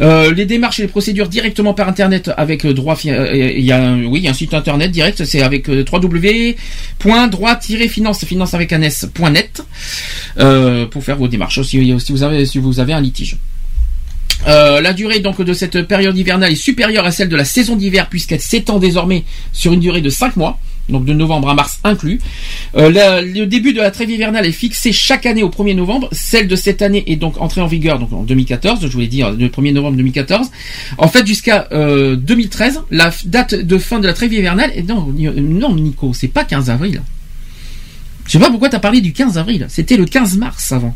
Euh, 0.00 0.32
les 0.32 0.46
démarches 0.46 0.78
et 0.78 0.82
les 0.82 0.88
procédures 0.88 1.28
directement 1.28 1.74
par 1.74 1.88
internet 1.88 2.30
avec 2.38 2.62
le 2.62 2.72
droit 2.72 2.96
fi- 2.96 3.10
euh, 3.10 3.52
il 3.54 3.64
y 3.64 3.72
a 3.72 3.82
un, 3.82 4.04
oui 4.04 4.20
il 4.20 4.24
y 4.24 4.28
a 4.28 4.30
un 4.30 4.34
site 4.34 4.54
internet 4.54 4.90
direct 4.90 5.24
c'est 5.26 5.42
avec 5.42 5.68
euh, 5.68 5.84
www.droit-finance 5.92 8.24
finance 8.24 8.54
avec 8.54 8.72
un 8.72 8.80
s.net 8.82 8.99
euh, 10.38 10.86
pour 10.86 11.02
faire 11.04 11.16
vos 11.16 11.28
démarches 11.28 11.62
si, 11.62 11.94
si 12.00 12.12
vous 12.12 12.22
avez 12.22 12.46
si 12.46 12.58
vous 12.58 12.80
avez 12.80 12.92
un 12.92 13.00
litige 13.00 13.36
Euh, 14.46 14.80
la 14.80 14.92
durée 14.92 15.20
donc 15.20 15.42
de 15.42 15.52
cette 15.52 15.82
période 15.82 16.16
hivernale 16.16 16.52
est 16.52 16.56
supérieure 16.56 17.04
à 17.04 17.10
celle 17.10 17.28
de 17.28 17.36
la 17.36 17.44
saison 17.44 17.76
d'hiver 17.76 18.08
puisqu'elle 18.08 18.40
s'étend 18.40 18.78
désormais 18.78 19.24
sur 19.52 19.72
une 19.72 19.80
durée 19.80 20.00
de 20.00 20.08
5 20.08 20.36
mois, 20.36 20.58
donc 20.88 21.04
de 21.04 21.12
novembre 21.12 21.50
à 21.50 21.54
mars 21.54 21.78
inclus. 21.84 22.20
Euh, 22.76 23.20
le 23.22 23.44
début 23.44 23.72
de 23.72 23.80
la 23.80 23.90
trêve 23.90 24.10
hivernale 24.10 24.46
est 24.46 24.52
fixé 24.52 24.92
chaque 24.92 25.26
année 25.26 25.42
au 25.42 25.50
1er 25.50 25.74
novembre. 25.74 26.08
Celle 26.12 26.48
de 26.48 26.56
cette 26.56 26.80
année 26.80 27.04
est 27.06 27.16
donc 27.16 27.40
entrée 27.40 27.60
en 27.60 27.66
vigueur 27.66 27.98
donc 27.98 28.12
en 28.12 28.22
2014, 28.22 28.80
je 28.80 28.86
voulais 28.88 29.08
dire 29.08 29.30
le 29.30 29.48
1er 29.48 29.74
novembre 29.74 29.96
2014. 29.98 30.48
En 30.96 31.08
fait 31.08 31.26
jusqu'à 31.26 31.68
euh, 31.72 32.16
2013, 32.16 32.82
la 32.90 33.10
date 33.26 33.54
de 33.54 33.78
fin 33.78 34.00
de 34.00 34.06
la 34.06 34.14
trêve 34.14 34.32
hivernale 34.32 34.72
est 34.74 34.88
non, 34.88 35.12
non 35.14 35.74
Nico, 35.74 36.12
c'est 36.14 36.28
pas 36.28 36.44
15 36.44 36.70
avril. 36.70 37.02
Je 38.30 38.38
sais 38.38 38.44
pas 38.44 38.50
pourquoi 38.50 38.68
t'as 38.68 38.78
parlé 38.78 39.00
du 39.00 39.12
15 39.12 39.38
avril. 39.38 39.66
C'était 39.68 39.96
le 39.96 40.04
15 40.04 40.36
mars 40.36 40.70
avant. 40.70 40.94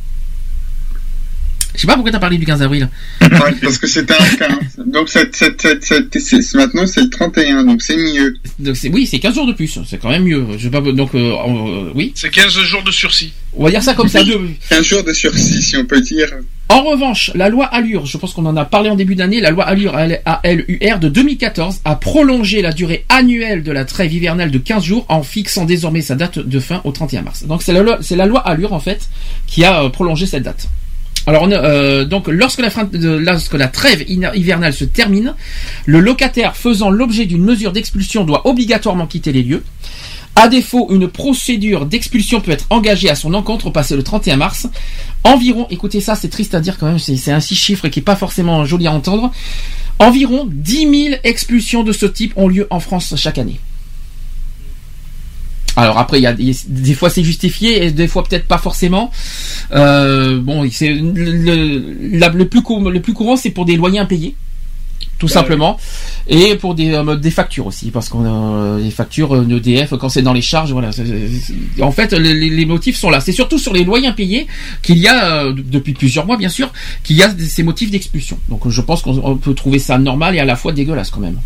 Je 1.75 1.81
sais 1.81 1.87
pas 1.87 1.95
pourquoi 1.95 2.13
t'as 2.13 2.19
parlé 2.21 2.39
du 2.39 2.47
15 2.47 2.63
avril. 2.63 2.89
Ouais, 3.21 3.29
parce 3.63 3.79
que 3.79 3.87
c'était 3.87 4.15
un 4.15 4.37
15. 4.37 4.87
Donc 4.87 5.09
cette, 5.09 5.35
cette, 5.35 5.83
cette, 5.85 6.55
maintenant 6.55 6.87
c'est 6.87 7.01
le 7.03 7.11
31, 7.11 7.65
donc 7.65 7.83
c'est 7.83 7.97
mieux. 7.97 8.37
Donc 8.61 8.77
oui, 8.93 9.07
c'est 9.07 9.19
15 9.19 9.35
jours 9.35 9.47
de 9.47 9.53
plus, 9.53 9.79
c'est 9.89 9.99
quand 9.99 10.11
même 10.11 10.25
mieux. 10.25 10.47
Je 10.57 10.65
sais 10.65 10.71
pas 10.71 10.81
donc 10.81 11.15
euh, 11.15 11.33
euh, 11.33 11.91
oui. 11.95 12.13
C'est 12.15 12.31
15 12.31 12.53
jours 12.53 12.83
de 12.85 12.91
sursis. 12.93 13.33
On 13.57 13.65
va 13.65 13.71
dire 13.71 13.83
ça 13.83 13.95
comme 13.95 14.09
ça. 14.09 14.23
deux- 14.23 14.51
15 14.69 14.85
jours 14.85 15.03
de 15.05 15.13
sursis, 15.13 15.63
si 15.63 15.77
on 15.77 15.85
peut 15.85 16.01
dire. 16.01 16.29
En 16.69 16.83
revanche, 16.83 17.31
la 17.35 17.49
loi 17.51 17.67
Allure, 17.67 18.07
je 18.07 18.17
pense 18.19 18.33
qu'on 18.33 18.47
en 18.47 18.57
a 18.57 18.65
parlé 18.65 18.89
en 18.89 18.95
début 18.97 19.15
d'année, 19.17 19.41
la 19.41 19.51
loi 19.51 19.65
Allure 19.65 19.95
ALUR 19.97 20.99
de 20.99 21.09
2014 21.09 21.81
a 21.85 21.97
prolongé 21.97 22.63
la 22.63 22.73
durée 22.73 23.05
annuelle 23.09 23.63
de 23.63 23.71
la 23.71 23.85
trêve 23.85 24.13
hivernale 24.13 24.51
de 24.51 24.59
15 24.59 24.83
jours 24.85 25.05
en 25.09 25.23
fixant 25.23 25.67
désormais 25.67 26.01
sa 26.01 26.15
date 26.15 26.39
de 26.39 26.61
fin 26.61 26.81
au 26.85 26.93
31 26.93 27.23
mars. 27.23 27.45
Donc 27.45 27.63
c'est 27.63 27.73
la 27.73 27.83
loi, 27.83 27.99
la 28.11 28.27
loi 28.27 28.41
Allure 28.41 28.73
en 28.73 28.81
fait 28.81 29.09
qui 29.47 29.65
a 29.65 29.83
euh, 29.85 29.89
prolongé 29.91 30.27
cette 30.27 30.43
date. 30.45 30.69
Alors 31.27 31.49
euh, 31.51 32.05
donc 32.05 32.29
lorsque 32.29 32.61
la, 32.61 33.69
trêve 33.69 34.05
hivernale 34.09 34.73
se 34.73 34.85
termine, 34.85 35.35
le 35.87 36.01
locataire 36.01 36.57
faisant 36.57 36.91
l'objet 36.91 37.25
d'une 37.25 37.43
mesure 37.43 37.73
d'expulsion 37.73 38.25
doit 38.25 38.47
obligatoirement 38.47 39.07
quitter 39.07 39.33
les 39.33 39.43
lieux. 39.43 39.65
À 40.37 40.49
défaut, 40.49 40.89
une 40.91 41.07
procédure 41.09 41.87
d'expulsion 41.87 42.41
peut 42.41 42.51
être 42.51 42.67
engagée 42.71 43.09
à 43.09 43.15
son 43.15 43.35
encontre 43.35 43.71
passé 43.71 43.95
le 43.95 44.03
31 44.03 44.37
mars. 44.37 44.67
Environ, 45.23 45.69
écoutez 45.71 46.01
ça, 46.01 46.17
c'est 46.17 46.29
triste 46.29 46.55
à 46.55 46.61
dire 46.61 46.77
quand 46.77 46.87
même, 46.87 46.99
c'est 46.99 47.17
c'est 47.17 47.33
un 47.33 47.41
six 47.41 47.55
chiffres 47.55 47.89
qui 47.89 48.01
est 48.01 48.03
pas 48.03 48.17
forcément 48.17 48.65
joli 48.65 48.87
à 48.89 48.93
entendre. 48.93 49.31
Environ 50.01 50.49
10 50.51 51.05
000 51.09 51.15
expulsions 51.23 51.85
de 51.85 51.93
ce 51.93 52.05
type 52.05 52.33
ont 52.37 52.49
lieu 52.49 52.67
en 52.71 52.81
France 52.81 53.15
chaque 53.17 53.39
année. 53.39 53.61
Alors 55.77 55.99
après, 55.99 56.19
il 56.21 56.23
y 56.23 56.27
a 56.27 56.33
des, 56.33 56.95
fois 56.95 57.11
c'est 57.11 57.25
justifié 57.25 57.85
et 57.85 57.91
des 57.91 58.07
fois 58.09 58.23
peut-être 58.25 58.47
pas 58.47 58.59
forcément. 58.59 59.11
Euh, 59.73 60.39
bon, 60.41 60.69
c'est 60.71 60.93
le, 60.95 61.13
le- 61.13 62.19
la- 62.19 62.29
le 62.29 62.47
plus 62.49 62.63
cou- 62.63 62.89
le 62.89 63.01
plus 63.01 63.13
courant, 63.13 63.37
c'est 63.37 63.51
pour 63.51 63.65
des 63.65 63.75
loyers 63.77 63.99
impayés, 63.99 64.37
tout 65.19 65.27
simplement, 65.29 65.79
et 66.29 66.55
pour 66.57 66.75
des, 66.77 66.93
euh, 66.93 67.17
des 67.17 67.31
factures 67.33 67.67
aussi, 67.67 67.91
parce 67.91 68.09
qu'on 68.09 68.25
a 68.25 68.29
euh, 68.79 68.81
des 68.83 68.91
factures 68.91 69.35
euh, 69.35 69.45
d'EDF 69.45 69.95
quand 69.99 70.09
c'est 70.09 70.23
dans 70.23 70.33
les 70.33 70.43
charges. 70.43 70.71
Voilà. 70.73 70.93
c'est- 70.93 71.05
c'est- 71.07 71.83
En 71.83 71.91
fait, 71.91 72.13
les, 72.13 72.35
les- 72.35 72.51
les 72.51 72.67
motifs 72.67 72.97
sont 72.97 73.11
là. 73.11 73.21
C'est 73.21 73.33
surtout 73.33 73.59
sur 73.59 73.73
les 73.73 73.83
loyers 73.85 74.07
impayés 74.07 74.47
qu'il 74.83 74.99
y 74.99 75.09
a 75.09 75.45
euh, 75.47 75.53
depuis 75.57 75.95
plusieurs 75.95 76.25
mois, 76.27 76.37
bien 76.37 76.49
sûr, 76.49 76.73
qu'il 77.03 77.17
y 77.17 77.23
a 77.25 77.35
ces 77.49 77.65
motifs 77.65 77.91
d'expulsion. 77.91 78.39
Donc 78.49 78.69
je 78.69 78.81
pense 78.81 79.03
qu'on 79.03 79.21
on 79.25 79.37
peut 79.37 79.55
trouver 79.55 79.81
ça 79.81 79.99
normal 79.99 80.37
et 80.37 80.39
à 80.39 80.45
la 80.45 80.55
fois 80.55 80.73
dégueulasse 80.73 81.11
quand 81.11 81.21
même. 81.21 81.41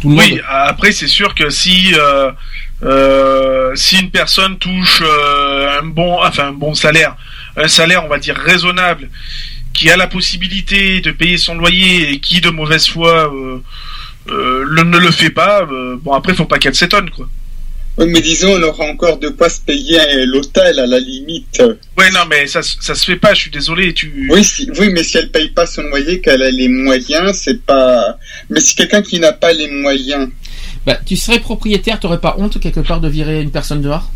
Tout 0.00 0.08
le 0.10 0.16
Oui, 0.16 0.30
monde- 0.32 0.42
après 0.48 0.92
c'est 0.92 1.08
sûr 1.08 1.34
que 1.34 1.50
si 1.50 1.92
euh, 1.94 2.30
euh, 2.82 3.74
si 3.74 3.98
une 4.00 4.10
personne 4.10 4.58
touche 4.58 5.02
euh, 5.02 5.78
un 5.80 5.84
bon 5.84 6.22
enfin 6.22 6.48
un 6.48 6.52
bon 6.52 6.74
salaire, 6.74 7.16
un 7.56 7.68
salaire 7.68 8.04
on 8.04 8.08
va 8.08 8.18
dire 8.18 8.36
raisonnable, 8.36 9.08
qui 9.72 9.90
a 9.90 9.96
la 9.96 10.06
possibilité 10.06 11.00
de 11.00 11.10
payer 11.10 11.38
son 11.38 11.54
loyer 11.56 12.10
et 12.12 12.20
qui 12.20 12.40
de 12.40 12.50
mauvaise 12.50 12.86
foi 12.88 13.32
le, 14.26 14.82
ne 14.84 14.98
le 14.98 15.10
fait 15.10 15.30
pas, 15.30 15.66
bon 16.02 16.12
après 16.12 16.34
faut 16.34 16.44
pas 16.44 16.58
qu'elle 16.58 16.74
s'étonne 16.74 17.10
quoi. 17.10 17.28
Oui, 17.98 18.06
mais 18.08 18.20
disons, 18.22 18.54
on 18.58 18.62
aura 18.62 18.84
encore 18.86 19.18
de 19.18 19.28
quoi 19.28 19.50
se 19.50 19.60
payer 19.60 20.00
euh, 20.00 20.24
l'hôtel 20.26 20.78
à 20.78 20.86
la 20.86 20.98
limite. 20.98 21.62
Ouais 21.98 22.10
non 22.10 22.20
mais 22.30 22.46
ça 22.46 22.60
ça 22.62 22.94
se 22.94 23.04
fait 23.04 23.16
pas, 23.16 23.34
je 23.34 23.40
suis 23.42 23.50
désolé, 23.50 23.92
tu 23.92 24.28
Oui, 24.30 24.42
si, 24.42 24.70
oui, 24.78 24.88
mais 24.90 25.02
si 25.04 25.18
elle 25.18 25.30
paye 25.30 25.50
pas 25.50 25.66
son 25.66 25.82
loyer, 25.82 26.20
qu'elle 26.22 26.42
a 26.42 26.50
les 26.50 26.68
moyens, 26.68 27.36
c'est 27.36 27.62
pas. 27.64 28.16
Mais 28.48 28.60
si 28.60 28.74
quelqu'un 28.76 29.02
qui 29.02 29.20
n'a 29.20 29.32
pas 29.32 29.52
les 29.52 29.68
moyens, 29.70 30.30
Bah, 30.86 30.98
tu 31.06 31.16
serais 31.16 31.38
propriétaire, 31.38 32.00
t'aurais 32.00 32.18
pas 32.20 32.34
honte 32.38 32.58
quelque 32.60 32.80
part 32.80 33.00
de 33.00 33.08
virer 33.08 33.42
une 33.42 33.50
personne 33.50 33.82
dehors? 33.82 34.10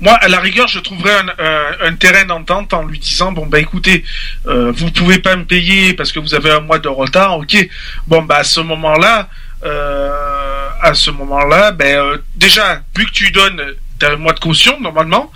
Moi, 0.00 0.12
à 0.12 0.28
la 0.28 0.38
rigueur, 0.40 0.68
je 0.68 0.78
trouverais 0.78 1.12
un, 1.14 1.28
un- 1.44 1.88
un 1.88 1.94
terrain 1.96 2.24
d'entente 2.24 2.72
en 2.72 2.84
lui 2.84 2.98
disant 3.00 3.32
bon 3.32 3.46
bah 3.46 3.58
écoutez, 3.60 4.04
euh, 4.46 4.70
vous 4.72 4.90
pouvez 4.92 5.18
pas 5.18 5.34
me 5.36 5.44
payer 5.44 5.92
parce 5.92 6.12
que 6.12 6.20
vous 6.20 6.34
avez 6.34 6.50
un 6.50 6.60
mois 6.60 6.78
de 6.78 6.88
retard, 6.88 7.36
ok. 7.38 7.68
Bon 8.06 8.22
bah 8.22 8.36
à 8.36 8.44
ce 8.44 8.60
moment-là, 8.60 9.28
euh, 9.66 10.68
à 10.82 10.94
ce 10.94 11.10
moment-là, 11.10 11.72
ben 11.72 11.96
euh, 11.98 12.18
déjà 12.36 12.82
vu 12.96 13.06
que 13.06 13.10
tu 13.12 13.30
donnes 13.30 13.60
t'as 13.98 14.12
un 14.12 14.16
mois 14.16 14.34
de 14.34 14.40
caution 14.40 14.78
normalement, 14.80 15.32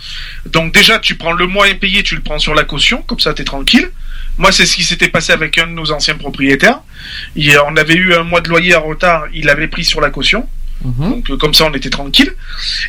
donc 0.47 0.75
déjà 0.75 0.99
tu 0.99 1.15
prends 1.15 1.33
le 1.33 1.47
mois 1.47 1.67
impayé, 1.67 2.03
tu 2.03 2.15
le 2.15 2.21
prends 2.21 2.39
sur 2.39 2.55
la 2.55 2.65
caution, 2.65 3.01
comme 3.03 3.19
ça 3.21 3.33
t'es 3.33 3.45
tranquille. 3.45 3.91
Moi, 4.37 4.53
c'est 4.53 4.65
ce 4.67 4.75
qui 4.77 4.85
s'était 4.85 5.09
passé 5.09 5.33
avec 5.33 5.57
un 5.59 5.67
de 5.67 5.73
nos 5.73 5.91
anciens 5.93 6.15
propriétaires. 6.17 6.81
Il- 7.37 7.59
on 7.67 7.77
avait 7.77 7.95
eu 7.95 8.15
un 8.15 8.23
mois 8.23 8.41
de 8.43 8.49
loyer 8.49 8.75
en 8.75 8.83
retard, 8.83 9.25
il 9.35 9.47
l'avait 9.47 9.67
pris 9.69 9.85
sur 9.85 10.01
la 10.01 10.11
caution. 10.11 10.47
Donc 11.11 11.31
euh, 11.31 11.37
comme 11.37 11.53
ça 11.53 11.65
on 11.67 11.75
était 11.75 11.91
tranquille. 11.91 12.33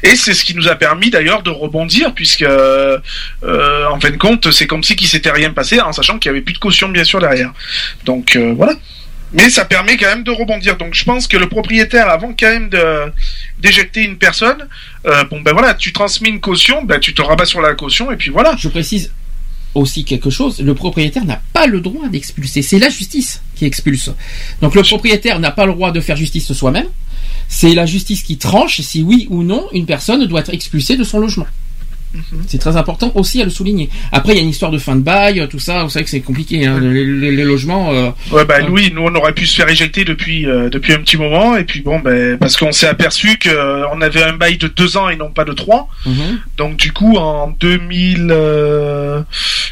Et 0.04 0.16
c'est 0.16 0.34
ce 0.34 0.46
qui 0.46 0.56
nous 0.56 0.68
a 0.70 0.76
permis 0.76 1.10
d'ailleurs 1.10 1.42
de 1.44 1.50
rebondir 1.50 2.14
puisque 2.14 2.42
euh, 2.44 2.98
euh, 3.44 3.86
en 3.88 4.00
fin 4.00 4.12
de 4.12 4.16
compte 4.18 4.50
c'est 4.52 4.66
comme 4.68 4.82
si 4.84 4.96
qu'il 4.96 5.08
s'était 5.10 5.32
rien 5.32 5.52
passé 5.52 5.82
en 5.82 5.92
sachant 5.92 6.18
qu'il 6.18 6.30
y 6.30 6.34
avait 6.34 6.42
plus 6.42 6.54
de 6.54 6.60
caution 6.60 6.88
bien 6.90 7.04
sûr 7.04 7.20
derrière. 7.20 7.52
Donc 8.06 8.38
voilà. 8.56 8.74
Mais 9.34 9.50
ça 9.50 9.66
permet 9.66 9.98
quand 9.98 10.08
même 10.08 10.24
de 10.24 10.32
rebondir. 10.32 10.78
Donc 10.78 10.94
je 10.94 11.04
pense 11.04 11.28
que 11.28 11.38
le 11.38 11.48
propriétaire 11.48 12.10
avant 12.10 12.34
quand 12.38 12.50
même 12.50 12.70
de 12.70 13.12
d'éjecter 13.60 14.04
une 14.04 14.18
personne, 14.18 14.68
euh, 15.06 15.24
bon 15.26 15.42
ben 15.42 15.54
voilà, 15.54 15.74
tu 15.74 15.94
transmets 15.94 16.30
une 16.30 16.42
caution, 16.42 16.84
ben 16.84 17.00
tu 17.00 17.14
te 17.14 17.22
rabats 17.22 17.46
sur 17.46 17.62
la 17.62 17.74
caution 17.74 18.12
et 18.12 18.18
puis 18.18 18.30
voilà. 18.30 18.56
Je 18.58 18.68
précise 18.68 19.12
aussi 19.74 20.04
quelque 20.04 20.30
chose, 20.30 20.60
le 20.60 20.74
propriétaire 20.74 21.24
n'a 21.24 21.42
pas 21.54 21.66
le 21.66 21.80
droit 21.80 22.08
d'expulser, 22.10 22.62
c'est 22.62 22.80
la 22.80 22.90
justice 22.90 23.42
qui 23.56 23.66
expulse. 23.66 24.12
Donc 24.62 24.76
le 24.76 24.84
propriétaire 24.84 25.40
n'a 25.40 25.52
pas 25.52 25.66
le 25.66 25.74
droit 25.74 25.92
de 25.92 26.02
faire 26.02 26.18
justice 26.18 26.52
soi-même, 26.52 26.88
c'est 27.48 27.74
la 27.74 27.86
justice 27.86 28.24
qui 28.24 28.38
tranche 28.38 28.82
si 28.82 29.02
oui 29.02 29.28
ou 29.30 29.44
non 29.44 29.68
une 29.72 29.86
personne 29.86 30.26
doit 30.26 30.42
être 30.42 30.54
expulsée 30.54 30.98
de 30.98 31.04
son 31.04 31.20
logement. 31.20 31.48
C'est 32.48 32.58
très 32.58 32.76
important 32.78 33.12
aussi 33.16 33.42
à 33.42 33.46
le 33.46 33.50
souligner. 33.52 33.90
Après, 34.12 34.34
il 34.34 34.36
y 34.36 34.40
a 34.40 34.42
une 34.44 34.50
histoire 34.50 34.72
de 34.72 34.78
fin 34.78 34.96
de 34.96 35.02
bail, 35.02 35.48
tout 35.50 35.60
ça. 35.60 35.84
Vous 35.84 35.90
savez 35.90 36.04
que 36.04 36.12
c'est 36.12 36.20
compliqué. 36.22 36.66
Hein, 36.66 36.80
les, 36.82 37.06
les- 37.06 37.32
les 37.32 37.44
logements. 37.44 37.94
euh, 37.94 38.10
Ouais 38.32 38.44
bah 38.46 38.56
oui, 38.70 38.92
nous 38.94 39.02
on 39.04 39.16
aurait 39.16 39.34
pu 39.34 39.46
se 39.46 39.56
faire 39.56 39.70
éjecter 39.70 40.04
depuis 40.06 40.46
euh, 40.46 40.70
depuis 40.70 40.94
un 40.94 41.00
petit 41.00 41.18
moment 41.18 41.56
et 41.56 41.64
puis 41.64 41.82
bon 41.82 42.00
ben 42.00 42.38
parce 42.38 42.58
qu'on 42.58 42.72
s'est 42.72 42.88
aperçu 42.88 43.38
que 43.38 43.50
euh, 43.50 43.86
on 43.94 44.02
avait 44.02 44.24
un 44.24 44.34
bail 44.34 44.58
de 44.58 44.68
deux 44.68 44.98
ans 44.98 45.10
et 45.10 45.16
non 45.16 45.30
pas 45.30 45.46
de 45.46 45.54
trois. 45.54 45.88
mhm. 46.06 46.40
Donc 46.58 46.78
du 46.78 46.92
coup 46.92 47.16
en 47.18 47.56
2000 47.60 48.28
euh, 48.30 49.22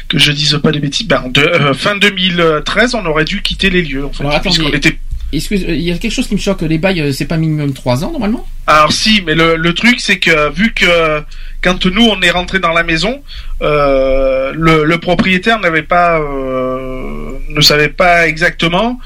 que 0.08 0.18
je 0.18 0.32
dise 0.32 0.58
pas 0.62 0.72
des 0.72 0.80
bêtises, 0.80 1.06
ben, 1.06 1.22
en 1.26 1.32
euh, 1.38 1.74
fin 1.74 1.96
2013 1.96 2.94
on 2.94 3.04
aurait 3.06 3.24
dû 3.24 3.42
quitter 3.42 3.70
les 3.70 3.82
lieux 3.82 4.04
en 4.06 4.10
fait, 4.12 4.24
Alors 4.24 4.74
était 4.74 4.98
excuse- 5.38 5.64
il 5.68 5.80
y 5.82 5.92
a 5.92 5.98
quelque 5.98 6.12
chose 6.12 6.26
qui 6.28 6.34
me 6.34 6.40
choque. 6.40 6.62
Les 6.62 6.78
bails, 6.78 7.00
euh, 7.00 7.12
c'est 7.12 7.26
pas 7.26 7.36
minimum 7.36 7.72
3 7.72 8.04
ans 8.04 8.10
normalement? 8.12 8.46
Alors 8.66 8.92
si, 8.92 9.22
mais 9.26 9.34
le, 9.34 9.56
le 9.56 9.74
truc 9.74 10.00
c'est 10.00 10.18
que 10.18 10.52
vu 10.52 10.72
que 10.74 11.22
quand 11.62 11.86
nous 11.86 12.04
on 12.06 12.20
est 12.22 12.30
rentré 12.30 12.58
dans 12.58 12.72
la 12.72 12.82
maison, 12.82 13.22
euh, 13.62 14.52
le, 14.54 14.84
le 14.84 14.98
propriétaire 14.98 15.58
n'avait 15.60 15.82
pas, 15.82 16.18
euh, 16.20 17.32
ne 17.48 17.60
savait 17.60 17.88
pas 17.88 18.26
exactement, 18.28 18.98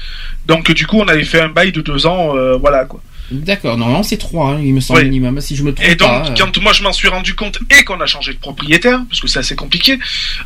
donc 0.45 0.71
du 0.71 0.85
coup 0.87 0.97
on 0.99 1.07
avait 1.07 1.23
fait 1.23 1.41
un 1.41 1.49
bail 1.49 1.71
de 1.71 1.81
deux 1.81 2.05
ans, 2.05 2.35
euh, 2.35 2.57
voilà 2.57 2.85
quoi. 2.85 3.01
D'accord. 3.31 3.75
Normalement, 3.75 4.03
c'est 4.03 4.17
3 4.17 4.59
il 4.61 4.71
me 4.75 4.79
semble 4.79 4.99
Oui. 4.99 5.05
minimum. 5.05 5.41
Si 5.41 5.55
je 5.55 5.63
me 5.63 5.73
trompe 5.73 5.87
Et 5.89 5.95
donc 5.95 6.07
pas. 6.09 6.27
euh. 6.29 6.33
quand 6.37 6.61
moi 6.61 6.73
je 6.73 6.83
m'en 6.83 6.93
suis 6.93 7.07
rendu 7.07 7.33
compte 7.33 7.57
et 7.71 7.83
qu'on 7.83 7.99
a 7.99 8.05
changé 8.05 8.33
de 8.33 8.37
propriétaire, 8.37 8.99
parce 9.09 9.19
que 9.19 9.27
c'est 9.27 9.39
assez 9.39 9.55
compliqué, 9.55 9.97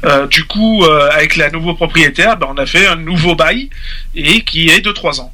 euh, 0.05 0.27
du 0.27 0.45
coup 0.45 0.85
euh, 0.85 1.09
avec 1.11 1.35
la 1.35 1.49
nouveau 1.51 1.73
propriétaire, 1.73 2.37
ben, 2.37 2.47
on 2.49 2.57
a 2.57 2.65
fait 2.65 2.87
un 2.87 2.95
nouveau 2.95 3.35
bail 3.35 3.69
et 4.15 4.43
qui 4.43 4.69
est 4.69 4.79
de 4.79 4.93
trois 4.93 5.19
ans. 5.19 5.33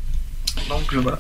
Donc 0.69 0.93
voilà. 1.01 1.19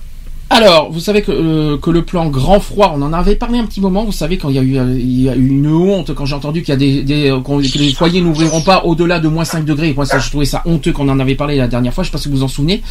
Alors, 0.51 0.91
vous 0.91 0.99
savez 0.99 1.23
que, 1.23 1.31
euh, 1.31 1.77
que 1.79 1.89
le 1.89 2.03
plan 2.03 2.27
grand 2.27 2.59
froid, 2.59 2.93
on 2.95 3.01
en 3.01 3.13
avait 3.13 3.35
parlé 3.35 3.57
un 3.57 3.65
petit 3.65 3.81
moment. 3.81 4.05
Vous 4.05 4.11
savez 4.11 4.37
quand 4.37 4.49
il 4.49 4.55
y 4.55 4.59
a 4.59 4.61
eu, 4.61 4.77
euh, 4.77 5.35
une 5.35 5.67
honte 5.67 6.13
quand 6.13 6.25
j'ai 6.27 6.35
entendu 6.35 6.61
qu'il 6.61 6.69
y 6.69 6.73
a 6.73 7.03
des, 7.03 7.31
euh, 7.31 7.39
que 7.41 7.77
les 7.79 7.93
foyers 7.93 8.21
n'ouvriront 8.21 8.61
pas 8.61 8.83
au-delà 8.85 9.19
de 9.19 9.27
moins 9.27 9.43
5 9.43 9.65
degrés. 9.65 9.91
Moi, 9.95 10.05
je 10.05 10.29
trouvais 10.29 10.45
ça 10.45 10.61
honteux 10.65 10.91
qu'on 10.93 11.09
en 11.09 11.19
avait 11.19 11.33
parlé 11.33 11.55
la 11.57 11.67
dernière 11.67 11.91
fois. 11.95 12.03
Je 12.03 12.09
sais 12.09 12.11
pas 12.11 12.19
si 12.19 12.29
vous 12.29 12.37
vous 12.37 12.43
en 12.43 12.47
souvenez. 12.47 12.83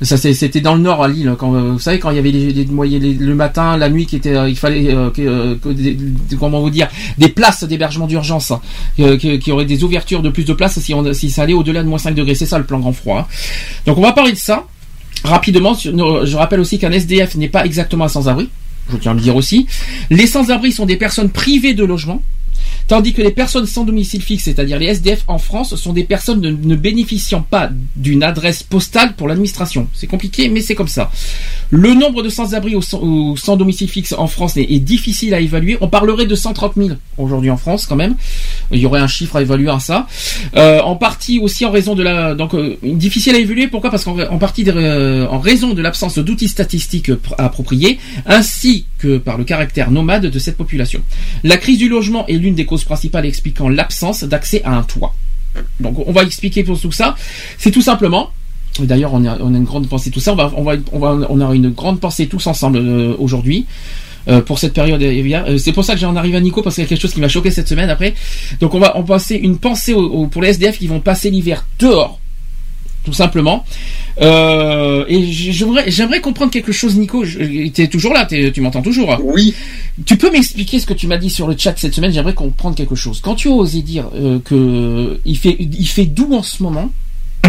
Ça, 0.00 0.16
c'était 0.16 0.60
dans 0.60 0.76
le 0.76 0.80
nord 0.80 1.02
à 1.02 1.08
Lille. 1.08 1.34
Quand 1.36 1.52
euh, 1.56 1.72
vous 1.72 1.80
savez 1.80 1.98
quand 1.98 2.10
il 2.10 2.16
y 2.16 2.20
avait 2.20 2.30
les, 2.30 2.52
les, 2.52 2.64
le 3.14 3.34
matin, 3.34 3.76
la 3.76 3.88
nuit, 3.90 4.06
qui 4.06 4.14
était, 4.14 4.48
il 4.48 4.56
fallait 4.56 4.84
que, 5.12 5.72
des- 5.72 5.96
comment 6.38 6.60
vous 6.60 6.70
dire, 6.70 6.88
des 7.18 7.28
places 7.28 7.64
d'hébergement 7.64 8.06
d'urgence, 8.06 8.52
hein, 8.52 8.60
que- 8.96 9.36
qui 9.36 9.50
auraient 9.50 9.64
des 9.64 9.82
ouvertures 9.82 10.22
de 10.22 10.30
plus 10.30 10.44
de 10.44 10.52
places 10.52 10.78
si, 10.78 10.94
on, 10.94 11.12
ça 11.12 11.42
allait 11.42 11.52
au-delà 11.52 11.82
de 11.82 11.88
moins 11.88 11.98
5 11.98 12.14
degrés. 12.14 12.36
C'est 12.36 12.46
ça 12.46 12.58
le 12.58 12.64
plan 12.64 12.78
grand 12.78 12.92
froid. 12.92 13.18
hein. 13.18 13.26
Donc, 13.86 13.98
on 13.98 14.02
va 14.02 14.12
parler 14.12 14.30
de 14.32 14.38
ça. 14.38 14.66
Rapidement, 15.24 15.74
je 15.74 16.36
rappelle 16.36 16.60
aussi 16.60 16.78
qu'un 16.78 16.90
SDF 16.92 17.36
n'est 17.36 17.48
pas 17.48 17.64
exactement 17.64 18.04
un 18.04 18.08
sans-abri. 18.08 18.48
Je 18.90 18.96
tiens 18.96 19.12
à 19.12 19.14
le 19.14 19.20
dire 19.20 19.36
aussi. 19.36 19.66
Les 20.10 20.26
sans-abri 20.26 20.72
sont 20.72 20.86
des 20.86 20.96
personnes 20.96 21.30
privées 21.30 21.74
de 21.74 21.84
logement. 21.84 22.22
Tandis 22.88 23.12
que 23.12 23.22
les 23.22 23.30
personnes 23.30 23.66
sans 23.66 23.84
domicile 23.84 24.22
fixe, 24.22 24.44
c'est-à-dire 24.44 24.78
les 24.78 24.86
SDF 24.86 25.24
en 25.28 25.38
France, 25.38 25.74
sont 25.76 25.92
des 25.92 26.04
personnes 26.04 26.40
ne, 26.40 26.76
bénéficiant 26.76 27.42
pas 27.42 27.70
d'une 27.96 28.22
adresse 28.22 28.62
postale 28.62 29.14
pour 29.14 29.28
l'administration. 29.28 29.88
C'est 29.94 30.06
compliqué, 30.06 30.48
mais 30.48 30.60
c'est 30.60 30.74
comme 30.74 30.88
ça. 30.88 31.10
Le 31.70 31.94
nombre 31.94 32.22
de 32.22 32.28
sans-abri 32.28 32.74
ou 32.76 33.36
sans, 33.36 33.56
domicile 33.56 33.88
fixe 33.88 34.14
en 34.16 34.26
France 34.26 34.56
est, 34.56 34.78
difficile 34.78 35.32
à 35.32 35.40
évaluer. 35.40 35.78
On 35.80 35.88
parlerait 35.88 36.26
de 36.26 36.34
130 36.34 36.72
000 36.76 36.90
aujourd'hui 37.16 37.50
en 37.50 37.56
France 37.56 37.86
quand 37.86 37.96
même. 37.96 38.16
Il 38.70 38.78
y 38.78 38.86
aurait 38.86 39.00
un 39.00 39.06
chiffre 39.06 39.36
à 39.36 39.42
évaluer 39.42 39.70
à 39.70 39.80
ça. 39.80 40.06
Euh, 40.56 40.80
en 40.80 40.96
partie 40.96 41.38
aussi 41.38 41.64
en 41.64 41.70
raison 41.70 41.94
de 41.94 42.02
la 42.02 42.34
donc 42.34 42.54
euh, 42.54 42.76
difficile 42.82 43.34
à 43.34 43.38
évaluer. 43.38 43.68
Pourquoi? 43.68 43.90
Parce 43.90 44.04
qu'en 44.04 44.18
en 44.18 44.38
partie 44.38 44.64
euh, 44.68 45.26
en 45.28 45.38
raison 45.38 45.72
de 45.72 45.80
l'absence 45.80 46.18
d'outils 46.18 46.48
statistiques 46.48 47.10
pr- 47.10 47.34
appropriés, 47.38 47.98
ainsi 48.26 48.86
que 48.98 49.18
par 49.18 49.38
le 49.38 49.44
caractère 49.44 49.90
nomade 49.90 50.26
de 50.26 50.38
cette 50.38 50.56
population. 50.56 51.00
La 51.42 51.56
crise 51.56 51.78
du 51.78 51.88
logement 51.88 52.26
est 52.26 52.34
l'une 52.34 52.51
des 52.54 52.66
causes 52.66 52.84
principales 52.84 53.26
expliquant 53.26 53.68
l'absence 53.68 54.24
d'accès 54.24 54.62
à 54.64 54.76
un 54.76 54.82
toit. 54.82 55.14
Donc 55.80 55.98
on 56.06 56.12
va 56.12 56.22
expliquer 56.22 56.64
pour 56.64 56.80
tout 56.80 56.92
ça. 56.92 57.14
C'est 57.58 57.70
tout 57.70 57.82
simplement. 57.82 58.30
D'ailleurs, 58.80 59.12
on 59.12 59.24
a, 59.26 59.32
a 59.32 59.38
une 59.38 59.64
grande 59.64 59.88
pensée 59.88 60.10
tout 60.10 60.20
ça. 60.20 60.32
On 60.32 60.62
va, 60.62 60.76
aura 60.92 61.54
une 61.54 61.70
grande 61.70 62.00
pensée 62.00 62.26
tous 62.26 62.46
ensemble 62.46 62.78
euh, 62.78 63.14
aujourd'hui. 63.18 63.66
euh, 64.28 64.40
pour 64.40 64.58
cette 64.58 64.72
période 64.72 65.02
euh, 65.02 65.58
c'est 65.58 65.72
pour 65.72 65.84
ça 65.84 65.94
que 65.94 66.00
j'en 66.00 66.14
arrive 66.14 66.36
à 66.36 66.40
Nico 66.40 66.62
parce 66.62 66.76
qu'il 66.76 66.84
y 66.84 66.86
a 66.86 66.88
quelque 66.88 67.00
chose 67.00 67.12
qui 67.12 67.20
m'a 67.20 67.28
choqué 67.28 67.50
cette 67.50 67.68
semaine 67.68 67.90
après 67.90 68.14
donc 68.60 68.72
on 68.74 68.78
va 68.78 68.92
va 68.94 69.02
passer 69.02 69.34
une 69.34 69.58
pensée 69.58 69.94
pour 70.30 70.42
les 70.42 70.50
SDF 70.50 70.78
qui 70.78 70.86
vont 70.86 71.00
passer 71.00 71.28
l'hiver 71.28 71.66
dehors 71.80 72.20
tout 73.04 73.12
simplement. 73.12 73.64
Euh, 74.20 75.04
et 75.08 75.24
j'aimerais 75.32 76.20
comprendre 76.20 76.52
quelque 76.52 76.72
chose 76.72 76.96
Nico. 76.96 77.24
Tu 77.24 77.72
es 77.76 77.88
toujours 77.88 78.12
là 78.12 78.26
tu 78.26 78.60
m'entends 78.60 78.82
toujours. 78.82 79.18
Oui. 79.22 79.54
Tu 80.06 80.16
peux 80.16 80.30
m'expliquer 80.30 80.78
ce 80.78 80.86
que 80.86 80.94
tu 80.94 81.06
m'as 81.06 81.18
dit 81.18 81.30
sur 81.30 81.46
le 81.46 81.56
chat 81.56 81.74
cette 81.76 81.94
semaine 81.94 82.12
j'aimerais 82.12 82.34
comprendre 82.34 82.76
quelque 82.76 82.94
chose. 82.94 83.20
Quand 83.20 83.34
tu 83.34 83.48
as 83.48 83.52
osé 83.52 83.82
dire 83.82 84.08
euh, 84.14 84.38
que 84.44 85.20
il 85.24 85.36
fait 85.36 85.56
il 85.58 85.86
fait 85.86 86.06
doux 86.06 86.34
en 86.34 86.42
ce 86.42 86.62
moment 86.62 86.90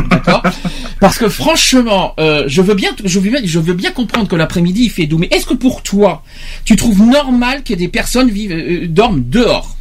D'accord 0.10 0.42
Parce 1.00 1.20
que 1.20 1.30
franchement, 1.30 2.16
euh, 2.20 2.46
je 2.48 2.62
veux 2.62 2.74
bien, 2.74 2.96
je 3.04 3.20
veux 3.20 3.30
bien, 3.30 3.42
je 3.44 3.60
veux 3.60 3.74
bien 3.74 3.92
comprendre 3.92 4.28
que 4.28 4.36
l'après-midi 4.36 4.86
il 4.86 4.90
fait 4.90 5.06
doux, 5.06 5.20
mais 5.20 5.28
est-ce 5.32 5.46
que 5.46 5.54
pour 5.54 5.84
toi, 5.84 6.24
tu 6.66 6.76
trouves 6.76 7.02
normal 7.02 7.64
que 7.64 7.76
des 7.76 7.90
personnes 7.90 8.30
vivent, 8.30 8.92
dorment 8.92 9.24
dehors? 9.24 9.78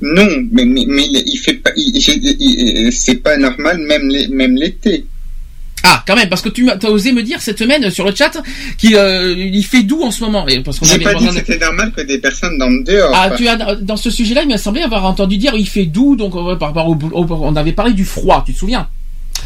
Non, 0.00 0.26
mais, 0.50 0.64
mais, 0.64 0.84
mais 0.88 1.04
il 1.06 1.36
fait 1.36 1.54
pas, 1.54 1.70
il- 1.76 1.96
il- 1.96 2.36
il- 2.40 2.92
c'est 2.92 3.16
pas 3.16 3.36
normal, 3.36 3.78
même 3.78 4.08
les- 4.08 4.28
même 4.28 4.56
l'été. 4.56 5.04
Ah, 5.84 6.02
quand 6.06 6.14
même, 6.14 6.28
parce 6.28 6.42
que 6.42 6.48
tu 6.48 6.70
as 6.70 6.90
osé 6.90 7.10
me 7.12 7.22
dire 7.24 7.40
cette 7.42 7.58
semaine 7.58 7.90
sur 7.90 8.04
le 8.06 8.14
chat 8.14 8.30
qu'il 8.78 8.94
euh, 8.96 9.34
il 9.36 9.64
fait 9.64 9.82
doux 9.82 10.02
en 10.02 10.12
ce 10.12 10.22
moment. 10.22 10.46
Et 10.46 10.60
parce 10.60 10.78
qu'on 10.78 10.86
J'ai 10.86 10.94
avait- 10.94 11.04
pas 11.04 11.14
dit 11.14 11.26
que 11.26 11.34
c'était 11.34 11.58
normal 11.58 11.92
que 11.96 12.02
des 12.02 12.18
personnes 12.18 12.56
dorment 12.56 12.84
dehors. 12.84 13.10
Ah, 13.14 13.30
tu 13.36 13.48
as 13.48 13.74
dans 13.76 13.96
ce 13.96 14.10
sujet-là, 14.10 14.42
il 14.42 14.48
m'a 14.48 14.58
semblé 14.58 14.82
avoir 14.82 15.04
entendu 15.04 15.36
dire 15.38 15.54
il 15.56 15.66
fait 15.68 15.86
doux, 15.86 16.14
donc 16.14 16.34
euh, 16.36 16.54
par 16.56 16.68
rapport 16.68 16.88
au, 16.88 16.94
au- 16.94 17.26
on 17.30 17.56
avait 17.56 17.72
parlé 17.72 17.92
du 17.94 18.04
froid, 18.04 18.44
tu 18.46 18.52
te 18.54 18.58
souviens? 18.58 18.88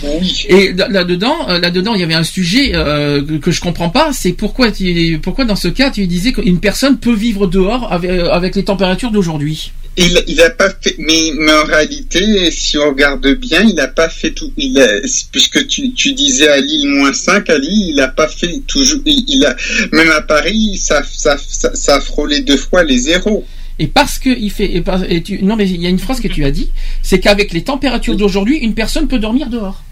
Oui. 0.04 0.44
Et 0.50 0.72
là- 0.74 0.88
là-dedans, 0.88 1.48
euh, 1.48 1.58
là-dedans, 1.58 1.94
il 1.94 2.00
y 2.00 2.04
avait 2.04 2.12
un 2.12 2.22
sujet 2.24 2.72
euh, 2.74 3.38
que, 3.38 3.50
je 3.50 3.62
comprends 3.62 3.88
pas, 3.88 4.10
c'est 4.12 4.32
pourquoi 4.32 4.70
tu, 4.70 5.18
pourquoi 5.22 5.46
dans 5.46 5.56
ce 5.56 5.68
cas 5.68 5.90
tu 5.90 6.06
disais 6.06 6.32
qu'une 6.32 6.60
personne 6.60 6.98
peut 6.98 7.14
vivre 7.14 7.46
dehors 7.46 7.90
avec, 7.90 8.10
avec 8.10 8.56
les 8.56 8.64
températures 8.64 9.10
d'aujourd'hui? 9.10 9.72
Il, 9.98 10.42
pas 10.58 10.70
fait, 10.80 10.96
mais, 10.98 11.32
en 11.50 11.64
réalité, 11.64 12.50
si 12.50 12.76
on 12.76 12.88
regarde 12.90 13.26
bien, 13.36 13.62
il 13.62 13.80
a 13.80 13.88
pas 13.88 14.10
fait 14.10 14.32
tout. 14.32 14.52
Il 14.58 14.78
a, 14.78 14.86
puisque 15.32 15.66
tu, 15.68 16.12
disais 16.12 16.48
à 16.48 16.60
Lille 16.60 16.88
moins 16.88 17.14
5, 17.14 17.48
à 17.48 17.56
Lille, 17.56 17.90
il 17.94 18.00
a 18.00 18.08
pas 18.08 18.28
fait 18.28 18.60
toujours. 18.66 19.00
Il, 19.06 19.46
a, 19.46 19.56
même 19.92 20.10
à 20.10 20.20
Paris, 20.20 20.76
ça, 20.76 21.02
a 21.88 22.00
frôlé 22.00 22.40
deux 22.40 22.58
fois 22.58 22.84
les 22.84 22.98
zéros. 22.98 23.46
Et 23.78 23.86
parce 23.86 24.18
que 24.18 24.30
il 24.30 24.50
fait, 24.50 24.82
et 25.08 25.22
tu, 25.22 25.42
non 25.42 25.54
mais 25.54 25.68
il 25.68 25.82
y 25.82 25.86
a 25.86 25.90
une 25.90 25.98
phrase 25.98 26.20
que 26.20 26.28
tu 26.28 26.44
as 26.44 26.50
dit, 26.50 26.70
c'est 27.02 27.20
qu'avec 27.20 27.52
les 27.52 27.62
températures 27.62 28.16
d'aujourd'hui, 28.16 28.56
une 28.56 28.74
personne 28.74 29.06
peut 29.06 29.18
dormir 29.18 29.48
dehors. 29.48 29.82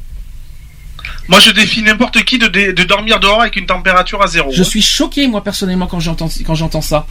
Moi, 1.28 1.38
je 1.40 1.50
défie 1.52 1.82
n'importe 1.82 2.22
qui 2.24 2.38
de, 2.38 2.48
dé- 2.48 2.72
de 2.72 2.82
dormir 2.84 3.18
dehors 3.18 3.40
avec 3.40 3.56
une 3.56 3.66
température 3.66 4.20
à 4.22 4.26
zéro. 4.26 4.50
Je 4.52 4.62
suis 4.62 4.82
choqué 4.82 5.26
moi 5.26 5.42
personnellement 5.42 5.86
quand 5.86 6.00
j'entends 6.00 6.28
quand 6.46 6.54
j'entends 6.54 6.82
ça. 6.82 7.06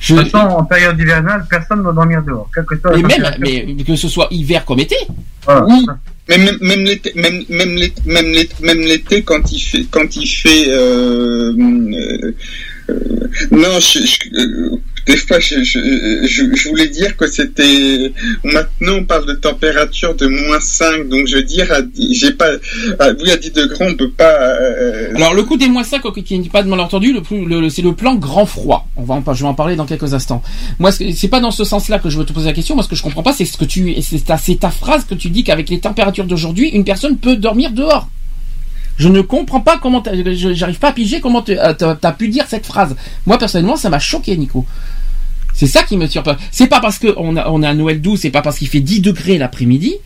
Je, 0.00 0.14
De 0.14 0.22
toute 0.22 0.30
façon, 0.30 0.46
en 0.56 0.64
période 0.64 0.98
hivernale, 0.98 1.44
personne 1.50 1.78
ne 1.78 1.82
doit 1.84 1.92
dormir 1.92 2.22
dehors. 2.22 2.48
Quelle 2.54 2.64
que 2.64 2.78
soit 2.80 2.96
mais 2.96 3.02
même, 3.02 3.34
mais 3.76 3.84
que 3.84 3.94
ce 3.96 4.08
soit 4.08 4.28
hiver 4.30 4.64
comme 4.64 4.80
été. 4.80 4.96
Voilà. 5.44 5.64
Oui. 5.66 5.86
Mais 6.30 6.38
même, 6.38 6.58
même 6.60 6.84
l'été, 6.84 7.12
même, 7.14 7.42
même 7.48 7.74
l'été, 7.76 8.02
même 8.04 8.26
l'été, 8.32 8.54
même 8.62 8.80
l'été, 8.80 9.22
quand 9.22 9.50
il 9.50 9.60
fait, 9.60 9.84
quand 9.90 10.14
il 10.16 10.26
fait, 10.26 10.66
euh, 10.68 11.52
euh, 11.58 12.32
euh, 12.90 12.94
non, 13.50 13.80
je, 13.80 13.98
je- 14.00 14.38
euh, 14.38 14.76
des 15.06 15.16
fois, 15.16 15.38
je, 15.40 15.62
je, 15.62 15.78
je, 16.26 16.44
je 16.54 16.68
voulais 16.68 16.88
dire 16.88 17.16
que 17.16 17.26
c'était, 17.26 18.12
maintenant, 18.44 18.94
on 18.98 19.04
parle 19.04 19.26
de 19.26 19.32
température 19.34 20.14
de 20.14 20.26
moins 20.26 20.60
5, 20.60 21.08
donc 21.08 21.26
je 21.26 21.36
veux 21.36 21.42
dire, 21.42 21.66
j'ai 22.12 22.32
pas, 22.32 22.50
à, 22.98 23.10
oui, 23.22 23.30
à 23.30 23.36
10 23.36 23.50
degrés, 23.52 23.86
on 23.88 23.94
peut 23.94 24.10
pas, 24.10 24.32
euh, 24.60 25.14
Alors 25.16 25.34
le 25.34 25.42
coup 25.42 25.56
des 25.56 25.68
moins 25.68 25.84
5 25.84 26.02
qui 26.24 26.38
n'est 26.38 26.48
pas 26.48 26.62
de 26.62 26.68
malentendu, 26.68 27.12
le, 27.12 27.60
le- 27.60 27.70
c'est 27.70 27.82
le 27.82 27.94
plan 27.94 28.14
grand 28.14 28.46
froid. 28.46 28.88
On 28.96 29.02
va 29.04 29.14
en, 29.14 29.34
je 29.34 29.42
vais 29.42 29.48
en 29.48 29.54
parler 29.54 29.76
dans 29.76 29.86
quelques 29.86 30.14
instants. 30.14 30.42
Moi, 30.78 30.90
c'est 30.92 31.28
pas 31.28 31.40
dans 31.40 31.50
ce 31.50 31.64
sens-là 31.64 31.98
que 31.98 32.10
je 32.10 32.18
veux 32.18 32.24
te 32.24 32.32
poser 32.32 32.46
la 32.46 32.52
question. 32.52 32.74
Moi, 32.74 32.84
ce 32.84 32.88
que 32.88 32.96
je 32.96 33.02
comprends 33.02 33.22
pas, 33.22 33.32
c'est 33.32 33.44
ce 33.44 33.56
que 33.56 33.64
tu, 33.64 33.94
c'est 34.02 34.24
ta, 34.24 34.38
c'est 34.38 34.56
ta 34.60 34.70
phrase 34.70 35.04
que 35.04 35.14
tu 35.14 35.30
dis 35.30 35.44
qu'avec 35.44 35.68
les 35.70 35.80
températures 35.80 36.24
d'aujourd'hui, 36.26 36.68
une 36.68 36.84
personne 36.84 37.16
peut 37.18 37.36
dormir 37.36 37.70
dehors. 37.70 38.08
Je 38.98 39.08
ne 39.08 39.20
comprends 39.20 39.60
pas 39.60 39.78
comment, 39.78 40.00
t'as- 40.00 40.12
j'arrive 40.54 40.78
pas 40.78 40.88
à 40.88 40.92
piger 40.92 41.20
comment 41.20 41.42
tu 41.42 41.56
as 41.58 42.12
pu 42.18 42.28
dire 42.28 42.44
cette 42.48 42.66
phrase. 42.66 42.96
Moi, 43.26 43.38
personnellement, 43.38 43.76
ça 43.76 43.88
m'a 43.90 43.98
choqué, 44.00 44.36
Nico. 44.36 44.66
C'est 45.54 45.66
ça 45.66 45.82
qui 45.82 45.96
me 45.96 46.06
pas. 46.22 46.36
C'est 46.50 46.66
pas 46.66 46.80
parce 46.80 46.98
qu'on 46.98 47.36
a, 47.36 47.48
on 47.48 47.62
a 47.62 47.68
un 47.70 47.74
Noël 47.74 48.00
doux, 48.00 48.16
c'est 48.16 48.30
pas 48.30 48.42
parce 48.42 48.58
qu'il 48.58 48.68
fait 48.68 48.80
10 48.80 49.00
degrés 49.00 49.38
l'après-midi, 49.38 49.94
euh, 49.94 49.98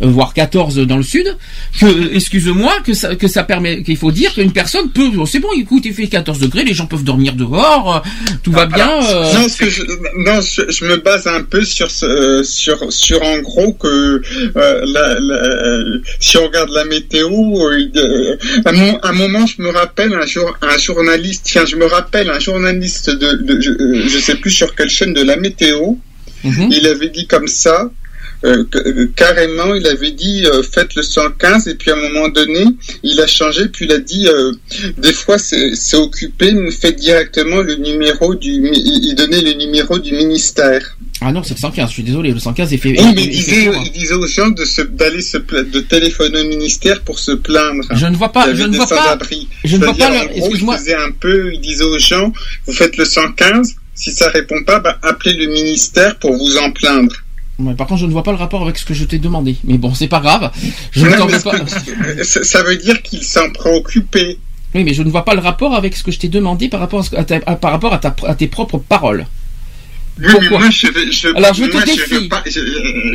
voire 0.00 0.34
14 0.34 0.76
dans 0.86 0.96
le 0.96 1.02
sud, 1.02 1.36
que, 1.78 1.86
euh, 1.86 2.14
excuse-moi, 2.14 2.74
que 2.84 2.94
ça, 2.94 3.14
que 3.14 3.28
ça 3.28 3.44
permet, 3.44 3.82
qu'il 3.82 3.96
faut 3.96 4.10
dire 4.12 4.32
qu'une 4.34 4.52
personne 4.52 4.90
peut, 4.90 5.10
oh, 5.18 5.26
c'est 5.26 5.38
bon, 5.38 5.48
écoute, 5.56 5.82
il 5.86 5.94
fait 5.94 6.06
14 6.08 6.38
degrés, 6.40 6.64
les 6.64 6.74
gens 6.74 6.86
peuvent 6.86 7.04
dormir 7.04 7.34
dehors, 7.34 7.96
euh, 7.96 8.08
tout 8.42 8.52
va 8.52 8.66
bien. 8.66 8.90
euh, 9.02 9.32
Non, 9.34 9.48
ce 9.48 9.56
que 9.56 9.68
je, 9.70 9.82
non, 10.18 10.40
je, 10.40 10.62
je 10.70 10.84
me 10.84 10.96
base 10.96 11.26
un 11.26 11.42
peu 11.42 11.64
sur 11.64 11.88
euh, 12.02 12.42
sur, 12.42 12.92
sur 12.92 13.22
en 13.22 13.38
gros 13.38 13.72
que 13.74 14.20
euh, 14.56 14.80
la, 14.86 15.18
la- 15.20 15.84
si 16.20 16.36
on 16.38 16.44
regarde 16.46 16.70
la 16.70 16.84
météo, 16.84 17.28
euh, 17.30 17.88
euh, 17.96 18.36
à, 18.64 18.70
un 18.70 18.72
mo- 18.72 18.98
à 19.02 19.08
un 19.08 19.12
moment, 19.12 19.46
je 19.46 19.62
me 19.62 19.70
rappelle 19.70 20.12
un 20.14 20.26
jour 20.26 20.56
un 20.62 20.76
journaliste, 20.78 21.42
tiens, 21.44 21.64
je 21.66 21.76
me 21.76 21.86
rappelle 21.86 22.30
un 22.30 22.40
journaliste 22.40 23.10
de, 23.10 23.32
de 23.42 23.60
je, 23.60 23.70
euh, 23.70 24.08
je 24.08 24.18
sais 24.18 24.34
plus 24.36 24.50
sur 24.50 24.74
quelle 24.74 24.90
chaîne 24.90 25.14
de 25.14 25.22
la 25.22 25.36
météo, 25.36 25.94
Mhm. 26.42 26.68
il 26.72 26.86
avait 26.88 27.08
dit 27.08 27.26
comme 27.26 27.48
ça. 27.48 27.90
Euh, 28.44 28.64
euh, 28.74 29.06
carrément, 29.16 29.74
il 29.74 29.86
avait 29.86 30.10
dit 30.12 30.44
euh, 30.46 30.62
faites 30.62 30.94
le 30.94 31.02
115 31.02 31.66
et 31.68 31.74
puis 31.76 31.90
à 31.90 31.94
un 31.94 32.08
moment 32.08 32.28
donné, 32.28 32.64
il 33.02 33.20
a 33.20 33.26
changé 33.26 33.68
puis 33.68 33.86
il 33.86 33.92
a 33.92 33.98
dit 33.98 34.26
euh, 34.28 34.52
des 34.98 35.12
fois 35.12 35.38
c'est 35.38 35.74
c'est 35.74 35.96
occupé, 35.96 36.52
mais 36.52 36.70
faites 36.70 36.96
directement 36.96 37.62
le 37.62 37.76
numéro 37.76 38.34
du 38.34 38.50
il 38.74 39.14
donnait 39.14 39.40
le 39.42 39.52
numéro 39.54 39.98
du 39.98 40.12
ministère. 40.12 40.96
Ah 41.20 41.32
non, 41.32 41.42
c'est 41.42 41.54
le 41.54 41.60
115, 41.60 41.88
je 41.88 41.94
suis 41.94 42.02
désolé, 42.02 42.32
le 42.32 42.38
115 42.40 42.72
est 42.72 42.76
fait. 42.76 42.90
Oui, 42.98 43.12
mais 43.14 43.22
il 43.24 43.30
disait, 43.30 43.68
hein. 43.68 43.82
il 43.86 43.92
disait 43.92 44.14
aux 44.14 44.26
gens 44.26 44.48
de 44.50 44.64
se 44.64 44.82
d'aller 44.82 45.22
se 45.22 45.38
de 45.38 45.80
téléphoner 45.80 46.40
au 46.42 46.48
ministère 46.48 47.00
pour 47.02 47.18
se 47.18 47.30
plaindre. 47.32 47.84
Je 47.94 48.06
ne 48.06 48.16
vois 48.16 48.30
pas- 48.32 48.52
je 48.54 48.64
ne 48.64 48.76
vois 48.76 48.86
pas- 48.86 49.18
je 49.64 49.76
ne 49.76 49.84
vois 49.84 49.94
pas 49.94 50.10
le- 50.24 50.36
excuse-moi. 50.36 50.74
Il 50.76 50.78
disait 50.80 50.96
un 50.96 51.12
peu, 51.12 51.52
il 51.54 51.60
disait 51.60 51.84
aux 51.84 51.98
gens, 51.98 52.32
vous 52.66 52.72
faites 52.74 52.96
le 52.98 53.04
115. 53.06 53.74
Si 53.94 54.10
ça 54.10 54.28
répond 54.28 54.62
pas, 54.64 54.80
bah, 54.80 54.98
appelez 55.02 55.34
le 55.34 55.46
ministère 55.46 56.18
pour 56.18 56.36
vous 56.36 56.56
en 56.58 56.72
plaindre. 56.72 57.14
Ouais, 57.58 57.74
par 57.74 57.86
contre, 57.86 58.00
je 58.00 58.06
ne 58.06 58.12
vois 58.12 58.22
pas 58.24 58.32
le 58.32 58.36
rapport 58.38 58.62
avec 58.62 58.76
ce 58.78 58.84
que 58.84 58.94
je 58.94 59.04
t'ai 59.04 59.18
demandé. 59.18 59.56
Mais 59.64 59.78
bon, 59.78 59.94
c'est 59.94 60.08
pas 60.08 60.20
grave. 60.20 60.50
Je 60.92 61.06
Non, 61.06 61.26
mais 61.26 61.38
pas. 61.40 62.24
ça 62.24 62.62
veut 62.64 62.76
dire 62.76 63.00
qu'il 63.02 63.22
s'en 63.22 63.50
préoccupait. 63.50 64.38
Oui, 64.74 64.82
mais 64.82 64.92
je 64.92 65.02
ne 65.04 65.10
vois 65.10 65.24
pas 65.24 65.34
le 65.34 65.40
rapport 65.40 65.74
avec 65.74 65.94
ce 65.96 66.02
que 66.02 66.10
je 66.10 66.18
t'ai 66.18 66.26
demandé 66.28 66.68
par 66.68 66.80
rapport 66.80 67.00
à, 67.00 67.02
ce- 67.04 67.14
à 67.14 67.22
ta- 67.24 67.40
à- 67.46 67.54
par 67.54 67.70
rapport 67.70 67.92
à, 67.94 67.98
ta, 67.98 68.14
à 68.26 68.34
tes 68.34 68.48
propres 68.48 68.78
paroles. 68.78 69.24
Oui, 70.20 70.26
mais 70.42 70.48
moi, 70.48 70.70
je, 70.70 70.86
je, 71.12 71.28
Alors, 71.36 71.54
je 71.54 71.64
te 71.64 71.72
moi, 71.72 71.84
défie. 71.84 72.28
pas- 72.28 72.42
je, 72.46 72.60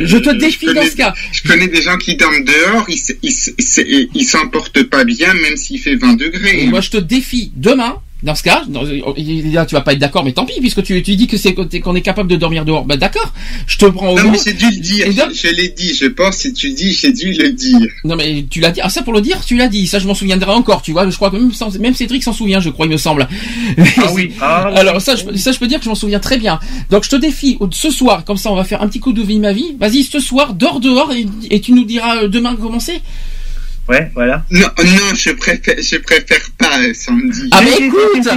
Je 0.06 0.16
te 0.18 0.30
défie 0.38 0.66
connais- 0.66 0.84
dans 0.84 0.90
ce 0.90 0.96
cas. 0.96 1.14
Je 1.32 1.42
connais 1.48 1.68
des 1.68 1.82
gens 1.82 1.96
qui 1.98 2.16
dorment 2.16 2.44
dehors, 2.44 2.86
ils 3.22 4.24
s'en 4.24 4.48
portent 4.48 4.82
pas 4.84 5.04
bien, 5.04 5.32
même 5.34 5.56
s'il 5.56 5.80
fait 5.80 5.96
20 5.96 6.14
degrés. 6.14 6.62
Et 6.62 6.66
moi, 6.66 6.80
je 6.80 6.90
te 6.90 6.96
défie 6.98 7.52
demain. 7.56 7.96
Dans 8.22 8.34
ce 8.34 8.42
cas, 8.42 8.62
dans- 8.68 8.84
tu 8.84 9.74
vas 9.74 9.80
pas 9.80 9.92
être 9.94 9.98
d'accord, 9.98 10.24
mais 10.24 10.32
tant 10.32 10.44
pis, 10.44 10.60
puisque 10.60 10.82
tu, 10.82 11.02
tu 11.02 11.16
dis 11.16 11.26
que 11.26 11.36
c'est 11.36 11.54
qu'on 11.54 11.94
est 11.94 12.00
capable 12.02 12.30
de 12.30 12.36
dormir 12.36 12.64
dehors. 12.64 12.84
Ben 12.84 12.96
d'accord, 12.96 13.32
je 13.66 13.78
te 13.78 13.86
prends 13.86 14.10
au 14.10 14.16
Non, 14.16 14.24
mot. 14.24 14.30
mais 14.32 14.38
j'ai 14.44 14.52
dû 14.52 14.66
le 14.66 14.80
dire, 14.80 15.06
Et 15.06 15.12
donc- 15.14 15.32
je, 15.32 15.48
je 15.48 15.54
l'ai 15.54 15.68
dit, 15.68 15.94
je 15.94 16.06
pense, 16.06 16.36
si 16.36 16.52
tu 16.52 16.70
dis, 16.72 16.92
j'ai 16.92 17.12
dû 17.12 17.32
le 17.32 17.52
dire. 17.52 17.78
Non 18.04 18.16
mais 18.16 18.44
tu 18.50 18.60
l'as 18.60 18.70
dit. 18.72 18.80
Ah 18.82 18.88
ça 18.90 19.02
pour 19.02 19.12
le 19.14 19.20
dire, 19.20 19.44
tu 19.44 19.56
l'as 19.56 19.68
dit. 19.68 19.86
Ça 19.86 19.98
je 19.98 20.06
m'en 20.06 20.14
souviendrai 20.14 20.50
encore. 20.50 20.82
Tu 20.82 20.92
vois, 20.92 21.08
je 21.08 21.16
crois 21.16 21.30
que 21.30 21.36
même, 21.36 21.50
même 21.80 21.94
Cédric 21.94 22.22
s'en 22.22 22.32
souvient, 22.32 22.60
je 22.60 22.70
crois, 22.70 22.86
il 22.86 22.92
me 22.92 22.96
semble. 22.98 23.28
Ah 23.98 24.12
oui. 24.12 24.32
Ah. 24.42 24.70
Alors 24.76 25.00
ça, 25.00 25.14
je, 25.16 25.36
ça 25.38 25.52
je 25.52 25.58
peux 25.58 25.66
dire 25.66 25.78
que 25.78 25.84
je 25.84 25.88
m'en 25.90 25.94
souviens 25.94 26.20
très 26.20 26.38
bien. 26.38 26.58
Donc 26.90 27.04
je 27.04 27.10
te 27.10 27.16
défie 27.16 27.58
ce 27.72 27.90
soir, 27.90 28.24
comme 28.24 28.36
ça 28.36 28.50
on 28.50 28.54
va 28.56 28.64
faire 28.64 28.82
un 28.82 28.88
petit 28.88 29.00
coup 29.00 29.12
de 29.12 29.22
vie 29.22 29.38
ma 29.38 29.52
vie. 29.52 29.76
Vas-y 29.78 30.02
ce 30.04 30.20
soir, 30.20 30.54
dors 30.54 30.80
dehors 30.80 31.12
et, 31.12 31.26
et 31.50 31.60
tu 31.60 31.72
nous 31.72 31.84
diras 31.84 32.24
euh, 32.24 32.28
demain 32.28 32.56
comment 32.60 32.80
c'est? 32.80 33.00
Ouais, 33.88 34.10
voilà. 34.14 34.44
Non, 34.50 34.60
non, 34.78 35.14
je 35.16 35.30
préfère, 35.32 35.74
je 35.82 35.96
préfère 35.96 36.40
pas. 36.58 36.66
samedi. 36.94 37.48
Ah 37.50 37.60
mais 37.64 37.86
écoute 37.86 38.28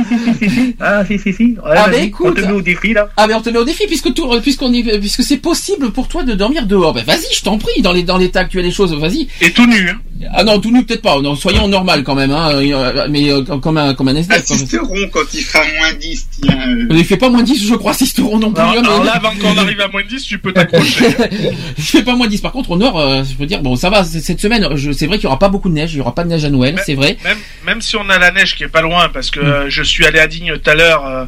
Ah 0.80 1.04
si 1.06 1.20
si 1.20 1.32
si. 1.34 1.44
Ouais, 1.44 1.76
Ah, 1.76 1.90
bah, 1.90 1.98
écoute. 1.98 2.36
On 2.38 2.42
te 2.42 2.46
met 2.48 2.52
au 2.54 2.62
défi 2.62 2.94
là. 2.94 3.08
Ah 3.18 3.28
mais 3.28 3.34
on 3.36 3.42
te 3.42 3.50
met 3.50 3.60
au 3.60 3.64
défi 3.66 3.86
puisque 3.88 4.14
tout, 4.14 4.28
puisqu'on 4.42 4.74
est, 4.74 5.00
puisque 5.00 5.24
c'est 5.24 5.38
possible 5.38 5.92
pour 5.92 6.08
toi 6.08 6.24
de 6.24 6.34
dormir 6.34 6.66
dehors. 6.66 6.94
Ben 6.94 7.04
vas-y, 7.06 7.34
je 7.36 7.42
t'en 7.44 7.58
prie, 7.58 7.82
dans 7.82 7.94
les 7.94 8.04
dans 8.04 8.18
l'état 8.18 8.40
actuel 8.42 8.66
des 8.66 8.72
choses, 8.72 8.94
vas-y. 8.96 9.28
Et 9.42 9.52
tout 9.52 9.66
nu. 9.68 9.90
Hein. 9.90 10.00
Ah 10.34 10.44
non, 10.44 10.60
tout 10.60 10.72
nu 10.72 10.84
peut-être 10.86 11.02
pas. 11.02 11.20
Non, 11.22 11.36
soyons 11.36 11.68
normal 11.68 12.04
quand 12.04 12.16
même, 12.16 12.32
hein. 12.32 12.50
euh, 12.56 13.08
Mais 13.10 13.30
euh, 13.32 13.44
comme 13.44 13.78
un 13.78 13.94
comme 13.94 14.08
un 14.08 14.16
SDF. 14.16 14.40
Assisteront 14.40 15.10
quand 15.12 15.22
il 15.34 15.42
fera 15.44 15.64
moins 15.78 15.94
10, 16.00 16.28
tiens. 16.42 16.58
euh. 16.68 16.86
Il 16.92 17.06
fait 17.06 17.18
pas 17.18 17.30
moins 17.30 17.44
10, 17.44 17.68
je 17.68 17.76
crois, 17.76 17.94
Sisteron 17.94 18.40
non 18.40 18.52
plus. 18.52 18.62
Alors, 18.64 18.78
hein, 18.78 18.98
mais- 19.00 19.06
là, 19.06 19.12
avant 19.18 19.32
qu'on 19.40 19.58
arrive 19.58 19.82
à 19.82 19.88
moins 19.90 20.02
10, 20.10 20.24
tu 20.24 20.40
peux 20.40 20.54
t'accrocher. 20.54 21.06
je 21.78 21.84
fais 21.84 22.04
pas 22.04 22.16
moins 22.16 22.28
10. 22.28 22.42
Par 22.42 22.52
contre, 22.54 22.72
au 22.72 22.78
nord, 22.78 23.00
euh, 23.00 23.24
je 23.30 23.36
peux 23.36 23.46
dire, 23.46 23.62
bon, 23.62 23.76
ça 23.76 23.90
va, 23.90 24.04
cette 24.04 24.40
semaine, 24.40 24.68
je- 24.76 24.92
c'est 24.92 25.08
vrai 25.08 25.18
qu'il 25.18 25.26
y 25.26 25.28
aura 25.28 25.33
pas 25.38 25.50
beaucoup 25.50 25.70
de 25.70 25.74
neige, 25.74 25.94
il 25.94 25.98
y 25.98 26.02
aura 26.02 26.16
pas 26.16 26.24
de 26.24 26.30
neige 26.30 26.46
à 26.46 26.50
Noël, 26.50 26.80
c'est 26.86 26.96
vrai. 26.96 27.18
Même, 27.24 27.38
même 27.66 27.82
si 27.82 27.96
on 27.96 28.10
a 28.10 28.18
la 28.20 28.32
neige 28.32 28.56
qui 28.56 28.64
est 28.64 28.68
pas 28.70 28.82
loin, 28.82 29.10
parce 29.10 29.32
que 29.32 29.40
Mm. 29.40 29.44
euh, 29.44 29.66
je 29.70 29.84
suis 29.84 30.06
allé 30.06 30.20
à 30.20 30.28
Digne 30.28 30.54
tout 30.58 30.70
à 30.70 30.76
l'heure, 30.76 31.06
euh, 31.06 31.26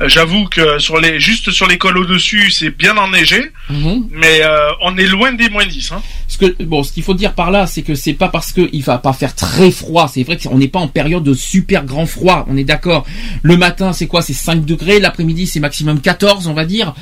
euh, 0.00 0.08
j'avoue 0.08 0.46
que 0.48 0.78
sur 0.78 0.98
les, 1.00 1.18
juste 1.20 1.50
sur 1.50 1.66
les 1.66 1.78
cols 1.78 1.96
au-dessus, 1.98 2.50
c'est 2.50 2.70
bien 2.70 2.96
enneigé, 2.96 3.50
Mhm. 3.70 4.08
mais 4.10 4.42
euh, 4.42 4.68
on 4.82 4.96
est 4.96 5.06
loin 5.06 5.32
des 5.32 5.48
moins 5.48 5.64
10. 5.66 5.92
Hein. 5.92 6.02
Ce 6.28 6.38
que, 6.38 6.62
bon, 6.64 6.82
ce 6.82 6.92
qu'il 6.92 7.02
faut 7.02 7.14
dire 7.14 7.32
par 7.34 7.50
là, 7.50 7.66
c'est 7.66 7.82
que 7.82 7.94
c'est 7.94 8.12
pas 8.12 8.28
parce 8.28 8.52
qu'il 8.52 8.82
va 8.82 8.98
pas 8.98 9.12
faire 9.12 9.34
très 9.34 9.70
froid. 9.70 10.08
C'est 10.12 10.22
vrai 10.22 10.36
qu'on 10.36 10.58
n'est 10.58 10.68
pas 10.68 10.80
en 10.80 10.88
période 10.88 11.22
de 11.24 11.32
super 11.34 11.84
grand 11.84 12.04
froid. 12.06 12.44
On 12.48 12.56
est 12.56 12.64
d'accord. 12.64 13.06
Le 13.42 13.56
matin, 13.56 13.92
c'est 13.92 14.06
quoi? 14.06 14.20
C'est 14.22 14.32
5 14.34 14.64
degrés. 14.64 15.00
L'après-midi, 15.00 15.46
c'est 15.46 15.60
maximum 15.60 16.00
14, 16.00 16.46
on 16.46 16.52
va 16.54 16.64
dire. 16.66 16.94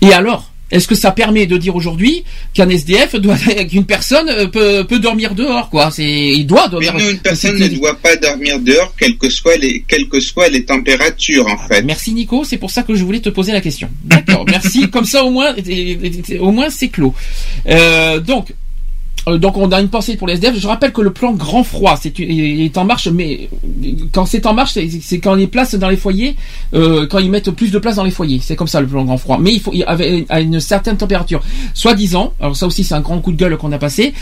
Et 0.00 0.12
alors? 0.12 0.50
Est-ce 0.70 0.88
que 0.88 0.94
ça 0.94 1.10
permet 1.10 1.46
de 1.46 1.56
dire 1.56 1.76
aujourd'hui 1.76 2.24
qu'un 2.52 2.68
SDF 2.68 3.16
doit, 3.16 3.36
qu'une 3.70 3.84
personne 3.84 4.28
euh, 4.28 4.46
peut, 4.46 4.84
peut 4.84 4.98
dormir 4.98 5.34
dehors, 5.34 5.68
quoi? 5.70 5.90
C'est, 5.90 6.04
il 6.04 6.46
doit 6.46 6.64
Mais 6.64 6.86
dormir. 6.86 6.94
non, 6.94 7.10
une 7.10 7.18
personne 7.18 7.58
ne 7.58 7.68
doit 7.68 7.94
pas 7.96 8.16
dormir 8.16 8.58
dehors, 8.60 8.94
quelles 8.98 9.18
que 9.18 9.28
soient 9.30 9.56
les, 9.56 9.84
quelles 9.86 10.08
que 10.08 10.20
soient 10.20 10.48
les 10.48 10.64
températures, 10.64 11.46
en 11.46 11.58
fait. 11.68 11.82
Merci 11.82 12.12
Nico, 12.12 12.44
c'est 12.44 12.56
pour 12.56 12.70
ça 12.70 12.82
que 12.82 12.94
je 12.94 13.04
voulais 13.04 13.20
te 13.20 13.28
poser 13.28 13.52
la 13.52 13.60
question. 13.60 13.88
D'accord, 14.04 14.44
merci. 14.48 14.90
Comme 14.94 15.04
ça 15.04 15.24
au 15.24 15.30
moins, 15.30 15.54
au 16.40 16.50
moins 16.50 16.70
c'est 16.70 16.88
clos. 16.88 17.14
Euh, 17.68 18.20
donc. 18.20 18.52
Euh, 19.28 19.38
Donc 19.38 19.56
on 19.56 19.70
a 19.72 19.80
une 19.80 19.88
pensée 19.88 20.16
pour 20.16 20.26
les 20.26 20.34
SDF. 20.34 20.58
Je 20.58 20.66
rappelle 20.68 20.92
que 20.92 21.00
le 21.00 21.12
plan 21.12 21.32
grand 21.32 21.64
froid 21.64 21.98
c'est 22.00 22.12
est 22.20 22.76
en 22.78 22.84
marche, 22.84 23.08
mais 23.08 23.48
quand 24.12 24.26
c'est 24.26 24.44
en 24.46 24.54
marche, 24.54 24.72
c'est 25.02 25.18
quand 25.18 25.34
les 25.34 25.46
places 25.46 25.74
dans 25.74 25.88
les 25.88 25.96
foyers, 25.96 26.36
euh, 26.74 27.06
quand 27.06 27.18
ils 27.18 27.30
mettent 27.30 27.50
plus 27.50 27.70
de 27.70 27.78
place 27.78 27.96
dans 27.96 28.04
les 28.04 28.10
foyers, 28.10 28.40
c'est 28.42 28.56
comme 28.56 28.68
ça 28.68 28.80
le 28.80 28.86
plan 28.86 29.04
grand 29.04 29.16
froid. 29.18 29.38
Mais 29.40 29.52
il 29.54 29.60
faut 29.60 29.72
il- 29.72 29.84
à 30.28 30.40
une 30.40 30.60
certaine 30.60 30.96
température. 30.96 31.40
Soit 31.74 31.94
disant, 31.94 32.32
alors 32.40 32.56
ça 32.56 32.66
aussi 32.66 32.84
c'est 32.84 32.94
un 32.94 33.00
grand 33.00 33.18
coup 33.20 33.32
de 33.32 33.36
gueule 33.36 33.56
qu'on 33.56 33.72
a 33.72 33.78
passé, 33.78 34.12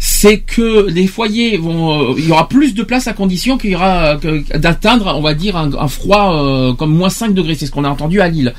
c'est 0.00 0.38
que 0.38 0.86
les 0.88 1.06
foyers 1.06 1.56
vont, 1.58 2.12
euh, 2.12 2.14
il 2.18 2.28
y 2.28 2.32
aura 2.32 2.48
plus 2.48 2.74
de 2.74 2.82
place 2.82 3.08
à 3.08 3.12
condition 3.12 3.58
qu'il 3.58 3.70
y 3.70 3.74
aura 3.74 4.16
d'atteindre, 4.54 5.12
on 5.16 5.20
va 5.22 5.34
dire 5.34 5.56
un, 5.56 5.72
un 5.74 5.88
froid 5.88 6.34
euh, 6.36 6.72
comme 6.74 6.94
moins 6.94 7.10
5 7.10 7.34
degrés. 7.34 7.54
C'est 7.54 7.66
ce 7.66 7.70
qu'on 7.72 7.84
a 7.84 7.88
entendu 7.88 8.20
à 8.20 8.28
Lille. 8.28 8.54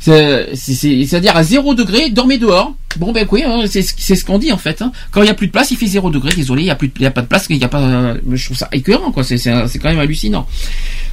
C'est- 0.00 0.54
c'est- 0.54 0.74
c'est- 0.74 1.04
C'est-à-dire 1.06 1.36
à 1.36 1.42
0 1.42 1.74
degré, 1.74 2.10
dormez 2.10 2.38
dehors. 2.38 2.74
Bon 2.98 3.12
ben 3.12 3.26
oui, 3.30 3.42
hein, 3.44 3.62
c'est 3.68 3.82
ce 3.82 4.24
qu'on 4.24 4.38
dit 4.38 4.50
en 4.52 4.56
fait. 4.56 4.80
hein. 4.82 4.92
Quand 5.10 5.22
il 5.22 5.26
y 5.26 5.30
a 5.30 5.34
plus 5.34 5.46
de 5.48 5.52
place, 5.52 5.70
il 5.70 5.76
fait 5.76 5.86
0 5.86 6.10
degré. 6.10 6.32
Désolé, 6.34 6.62
il 6.62 6.66
y 6.66 6.70
a 6.70 6.74
plus, 6.74 6.88
de- 6.88 7.02
y 7.02 7.06
a 7.06 7.10
pas 7.10 7.22
de 7.22 7.26
place, 7.26 7.46
il 7.50 7.56
y 7.58 7.64
a 7.64 7.68
pas. 7.68 7.80
euh, 7.80 8.14
Je 8.32 8.44
trouve 8.44 8.56
ça 8.56 8.68
écœurant 8.72 9.10
quoi. 9.12 9.22
C'est 9.24 9.38
quand 9.38 9.88
même 9.88 9.98
hallucinant. 9.98 10.46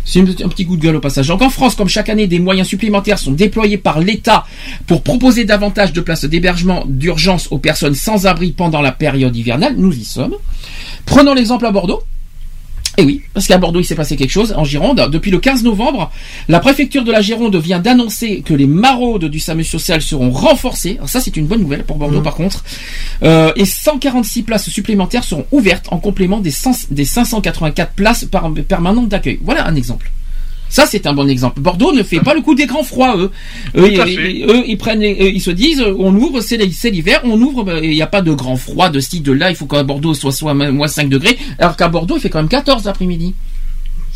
C'est 0.06 0.20
un 0.20 0.50
petit 0.50 0.66
coup 0.66 0.78
de 0.78 0.82
gueule 0.84 0.96
au 0.98 1.00
passage. 1.00 1.28
Donc 1.28 1.42
en 1.42 1.50
France, 1.50 1.74
comme 1.76 1.90
chaque 1.90 2.10
année, 2.10 2.28
des 2.28 2.40
moyens 2.40 2.68
supplémentaires 2.68 3.18
sont 3.20 3.32
déployés 3.32 3.78
par 3.78 4.00
l'État 4.00 4.46
pour 4.88 5.02
proposer 5.02 5.46
davantage 5.46 5.94
de 5.94 6.02
places 6.02 6.26
d'hébergement 6.26 6.84
d'urgence 6.88 7.48
aux 7.52 7.58
personnes 7.58 7.96
sans 7.96 8.28
abri 8.28 8.52
pendant 8.52 8.82
la 8.82 8.92
période 8.92 9.36
hivernale. 9.36 9.74
Nous 9.78 9.94
y 9.96 10.06
sommes. 10.06 10.36
Prenons 11.06 11.34
l'exemple 11.34 11.66
à 11.66 11.72
Bordeaux. 11.72 12.04
Et 12.98 13.04
oui, 13.04 13.22
parce 13.34 13.48
qu'à 13.48 13.58
Bordeaux, 13.58 13.80
il 13.80 13.86
s'est 13.86 13.96
passé 13.96 14.16
quelque 14.16 14.32
chose 14.32 14.54
en 14.56 14.64
Gironde. 14.64 15.10
Depuis 15.12 15.32
le 15.32 15.40
15 15.40 15.64
novembre, 15.64 16.12
la 16.48 16.60
préfecture 16.60 17.04
de 17.04 17.12
la 17.12 17.22
Gironde 17.22 17.56
vient 17.58 17.80
d'annoncer 17.80 18.42
que 18.42 18.54
les 18.54 18.68
maraudes 18.68 19.26
du 19.26 19.40
SAMU 19.40 19.64
social 19.64 20.02
seront 20.02 20.32
renforcées. 20.32 20.96
Alors 20.98 21.10
ça, 21.10 21.20
c'est 21.20 21.36
une 21.36 21.46
bonne 21.46 21.62
nouvelle 21.62 21.84
pour 21.84 21.98
Bordeaux, 21.98 22.22
par 22.22 22.36
contre. 22.36 22.64
Euh, 23.24 23.52
et 23.56 23.66
146 23.66 24.44
places 24.44 24.70
supplémentaires 24.70 25.24
seront 25.24 25.46
ouvertes 25.52 25.88
en 25.92 25.98
complément 25.98 26.40
des, 26.40 26.52
100 26.52 26.92
des 26.92 27.06
584 27.06 27.94
places 27.94 28.26
par, 28.26 28.52
permanentes 28.68 29.10
d'accueil. 29.10 29.40
Voilà 29.42 29.68
un 29.68 29.76
exemple. 29.76 30.12
Ça, 30.70 30.86
c'est 30.90 31.06
un 31.08 31.14
bon 31.14 31.30
exemple. 31.30 31.62
Bordeaux 31.62 31.94
ne 31.94 32.04
fait 32.04 32.20
pas 32.20 32.34
le 32.34 32.42
coup 32.42 32.56
des 32.56 32.66
grands 32.66 32.84
froids, 32.84 33.16
eux. 33.18 33.32
Eux, 33.78 33.88
ils, 33.92 33.98
ils- 34.40 34.44
eux, 34.50 34.64
ils 34.68 34.78
prennent, 34.78 35.00
les- 35.00 35.32
ils 35.34 35.40
se 35.42 35.52
disent, 35.52 35.80
euh, 35.82 35.96
on 36.00 36.14
ouvre, 36.16 36.42
c'est 36.42 36.58
l'hiver, 36.90 37.22
on 37.24 37.40
ouvre, 37.42 37.64
bah, 37.64 37.80
il 37.82 37.92
n'y 37.92 38.02
a 38.02 38.08
pas 38.08 38.22
de 38.22 38.34
grand 38.34 38.58
froid 38.58 38.90
de 38.90 39.00
ci, 39.00 39.22
de 39.22 39.32
là, 39.32 39.50
il 39.52 39.56
faut 39.56 39.68
qu'à 39.68 39.84
Bordeaux 39.84 40.14
soit 40.14 40.32
soit 40.32 40.54
moins 40.54 40.88
5 40.88 41.08
degrés, 41.08 41.38
alors 41.60 41.78
qu'à 41.78 41.88
Bordeaux, 41.88 42.18
il 42.18 42.22
fait 42.22 42.30
quand 42.30 42.40
même 42.40 42.50
14 42.50 42.84
l'après-midi. 42.86 43.34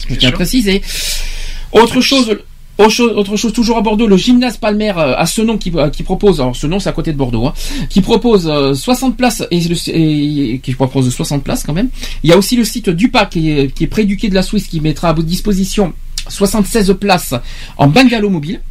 Je 0.10 0.16
tiens 0.16 0.30
à 0.30 0.32
préciser. 0.34 0.82
Autre 1.72 2.02
chose, 2.02 2.36
autre 2.78 3.36
chose, 3.38 3.53
toujours 3.53 3.78
à 3.78 3.82
Bordeaux, 3.82 4.08
le 4.08 4.18
gymnase 4.18 4.58
Palmer 4.58 4.94
euh, 4.98 5.14
à 5.18 5.26
ce 5.26 5.42
nom 5.42 5.58
qui, 5.58 5.72
euh, 5.76 5.90
qui 5.90 6.03
propose, 6.03 6.40
alors 6.42 6.56
ce 6.56 6.66
nom 6.66 6.80
c'est 6.80 6.90
à 6.90 6.94
côté 6.94 7.11
de 7.11 7.18
Bordeaux, 7.18 7.45
hein, 7.45 7.53
qui 7.90 8.00
propose 8.02 8.48
euh, 8.48 8.74
60 8.74 9.18
places 9.18 9.44
et, 9.52 10.60
qui 10.64 10.74
propose 10.74 11.14
60 11.14 11.44
places 11.44 11.64
quand 11.64 11.74
même. 11.74 11.90
Il 12.24 12.30
y 12.30 12.34
a 12.34 12.38
aussi 12.38 12.56
le 12.56 12.64
site 12.64 12.90
Dupac 12.90 13.30
qui 13.32 13.52
est, 13.52 13.74
qui 13.74 13.84
est 13.84 13.88
près 13.88 14.06
du 14.06 14.16
quai 14.18 14.30
de 14.30 14.36
la 14.36 14.42
Suisse 14.44 14.68
qui 14.68 14.80
mettra 14.80 15.10
à 15.10 15.14
votre 15.14 15.28
disposition 15.28 15.94
76 16.30 16.95
places 16.99 17.35
en 17.77 17.88
bungalow 17.88 18.30
mobile. 18.30 18.61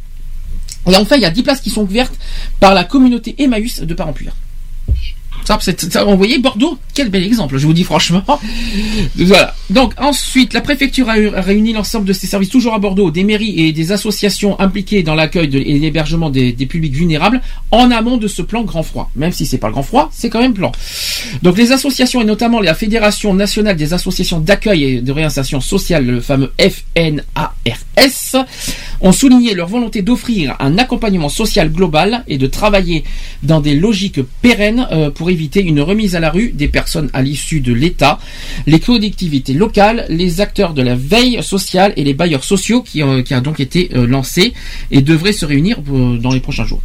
Et 0.87 0.95
enfin, 0.95 1.17
il 1.17 1.21
y 1.21 1.25
a 1.25 1.29
10 1.29 1.43
places 1.43 1.61
qui 1.61 1.69
sont 1.69 1.81
ouvertes 1.81 2.17
par 2.59 2.73
la 2.73 2.83
communauté 2.83 3.35
Emmaüs 3.37 3.81
de 3.81 3.93
Parampure. 3.93 4.33
Ça, 5.45 6.03
vous 6.03 6.17
voyez, 6.17 6.37
Bordeaux, 6.37 6.77
quel 6.93 7.09
bel 7.09 7.23
exemple, 7.23 7.57
je 7.57 7.65
vous 7.65 7.73
dis 7.73 7.83
franchement. 7.83 8.23
Voilà. 9.15 9.55
Donc, 9.69 9.93
ensuite, 9.97 10.53
la 10.53 10.61
préfecture 10.61 11.09
a 11.09 11.13
réuni 11.13 11.73
l'ensemble 11.73 12.05
de 12.05 12.13
ses 12.13 12.27
services, 12.27 12.49
toujours 12.49 12.73
à 12.73 12.79
Bordeaux, 12.79 13.11
des 13.11 13.23
mairies 13.23 13.59
et 13.59 13.71
des 13.71 13.91
associations 13.91 14.59
impliquées 14.59 15.03
dans 15.03 15.15
l'accueil 15.15 15.55
et 15.55 15.79
l'hébergement 15.79 16.29
des, 16.29 16.51
des 16.51 16.65
publics 16.65 16.93
vulnérables, 16.93 17.41
en 17.71 17.91
amont 17.91 18.17
de 18.17 18.27
ce 18.27 18.41
plan 18.41 18.63
grand 18.63 18.83
froid. 18.83 19.11
Même 19.15 19.31
si 19.31 19.45
c'est 19.45 19.57
pas 19.57 19.67
le 19.67 19.73
grand 19.73 19.83
froid, 19.83 20.09
c'est 20.11 20.29
quand 20.29 20.41
même 20.41 20.53
plan. 20.53 20.71
Donc, 21.41 21.57
les 21.57 21.71
associations, 21.71 22.21
et 22.21 22.25
notamment 22.25 22.59
la 22.59 22.73
Fédération 22.73 23.33
nationale 23.33 23.75
des 23.75 23.93
associations 23.93 24.39
d'accueil 24.39 24.83
et 24.83 25.01
de 25.01 25.11
réinsertion 25.11 25.61
sociale, 25.61 26.05
le 26.05 26.21
fameux 26.21 26.51
FNARS, 26.59 28.45
ont 29.01 29.11
souligné 29.11 29.53
leur 29.53 29.67
volonté 29.67 30.01
d'offrir 30.01 30.55
un 30.59 30.77
accompagnement 30.77 31.29
social 31.29 31.71
global 31.71 32.23
et 32.27 32.37
de 32.37 32.47
travailler 32.47 33.03
dans 33.43 33.61
des 33.61 33.75
logiques 33.75 34.21
pérennes 34.41 34.87
euh, 34.91 35.09
pour 35.29 35.33
éviter 35.35 35.61
une 35.61 35.79
remise 35.81 36.15
à 36.15 36.19
la 36.19 36.31
rue 36.31 36.49
des 36.49 36.67
personnes 36.67 37.09
à 37.13 37.21
l'issue 37.21 37.59
de 37.61 37.71
l'État, 37.71 38.17
les 38.65 38.79
collectivités 38.79 39.53
locales, 39.53 40.05
les 40.09 40.41
acteurs 40.41 40.73
de 40.73 40.81
la 40.81 40.95
veille 40.95 41.43
sociale 41.43 41.93
et 41.97 42.03
les 42.03 42.15
bailleurs 42.15 42.43
sociaux 42.43 42.81
qui, 42.81 43.03
ont- 43.03 43.21
qui 43.21 43.35
a 43.35 43.41
donc 43.41 43.59
été 43.59 43.89
euh, 43.93 44.07
lancé 44.07 44.53
et 44.89 45.01
devraient 45.01 45.33
se 45.33 45.45
réunir 45.45 45.77
euh, 45.91 46.17
dans 46.17 46.31
les 46.31 46.39
prochains 46.39 46.65
jours. 46.65 46.81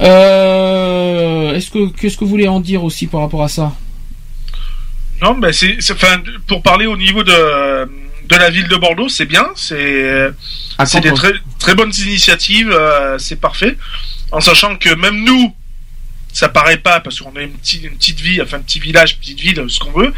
Euh, 0.00 1.54
est-ce 1.54 1.70
que 1.72 1.88
qu'est-ce 1.98 2.16
que 2.16 2.24
vous 2.24 2.30
voulez 2.30 2.46
en 2.46 2.60
dire 2.60 2.84
aussi 2.84 3.08
par 3.08 3.22
rapport 3.22 3.42
à 3.42 3.48
ça? 3.48 3.74
Non, 5.20 5.36
c'est, 5.50 5.76
enfin, 5.90 6.22
pour 6.46 6.62
parler 6.62 6.86
au 6.86 6.96
niveau 6.96 7.24
de, 7.24 7.32
de 8.28 8.36
la 8.36 8.50
ville 8.50 8.68
de 8.68 8.76
Bordeaux, 8.76 9.08
c'est 9.08 9.26
bien, 9.26 9.46
c'est, 9.56 10.28
c'est 10.86 11.00
des 11.00 11.12
très, 11.12 11.32
très 11.58 11.74
bonnes 11.74 11.92
initiatives, 12.06 12.70
euh, 12.70 13.18
c'est 13.18 13.40
parfait. 13.40 13.76
En 14.30 14.40
sachant 14.40 14.76
que 14.76 14.94
même 14.94 15.24
nous, 15.24 15.52
ça 16.38 16.48
paraît 16.48 16.76
pas 16.76 17.00
parce 17.00 17.18
qu'on 17.20 17.34
a 17.34 17.42
une 17.42 17.50
petite, 17.50 18.20
ville, 18.20 18.40
enfin 18.42 18.58
un 18.58 18.60
petit 18.60 18.78
village, 18.78 19.18
petite 19.18 19.40
ville, 19.40 19.64
ce 19.66 19.80
qu'on 19.80 19.90
veut, 19.90 20.14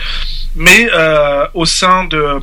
mais 0.54 0.86
euh, 0.92 1.46
au 1.54 1.64
sein 1.64 2.04
de 2.04 2.40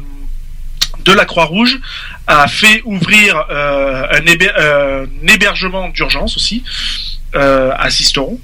de 1.05 1.13
la 1.13 1.25
Croix-Rouge 1.25 1.79
a 2.25 2.47
fait 2.47 2.81
ouvrir 2.85 3.37
euh, 3.51 4.07
euh, 4.11 5.05
un 5.05 5.27
hébergement 5.27 5.89
d'urgence 5.89 6.37
aussi 6.37 6.63
à 7.33 7.89
Sisteron 7.91 8.39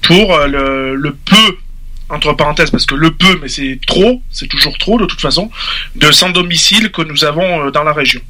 pour 0.00 0.38
le, 0.38 0.94
le 0.94 1.12
peu 1.12 1.58
entre 2.08 2.32
parenthèses 2.32 2.70
parce 2.70 2.86
que 2.86 2.94
le 2.94 3.10
peu 3.10 3.38
mais 3.42 3.48
c'est 3.48 3.78
trop 3.86 4.22
c'est 4.30 4.46
toujours 4.46 4.78
trop 4.78 4.98
de 4.98 5.04
toute 5.04 5.20
façon 5.20 5.50
de 5.96 6.10
sans 6.10 6.30
domicile 6.30 6.90
que 6.90 7.02
nous 7.02 7.24
avons 7.24 7.70
dans 7.70 7.84
la 7.84 7.92
région 7.92 8.22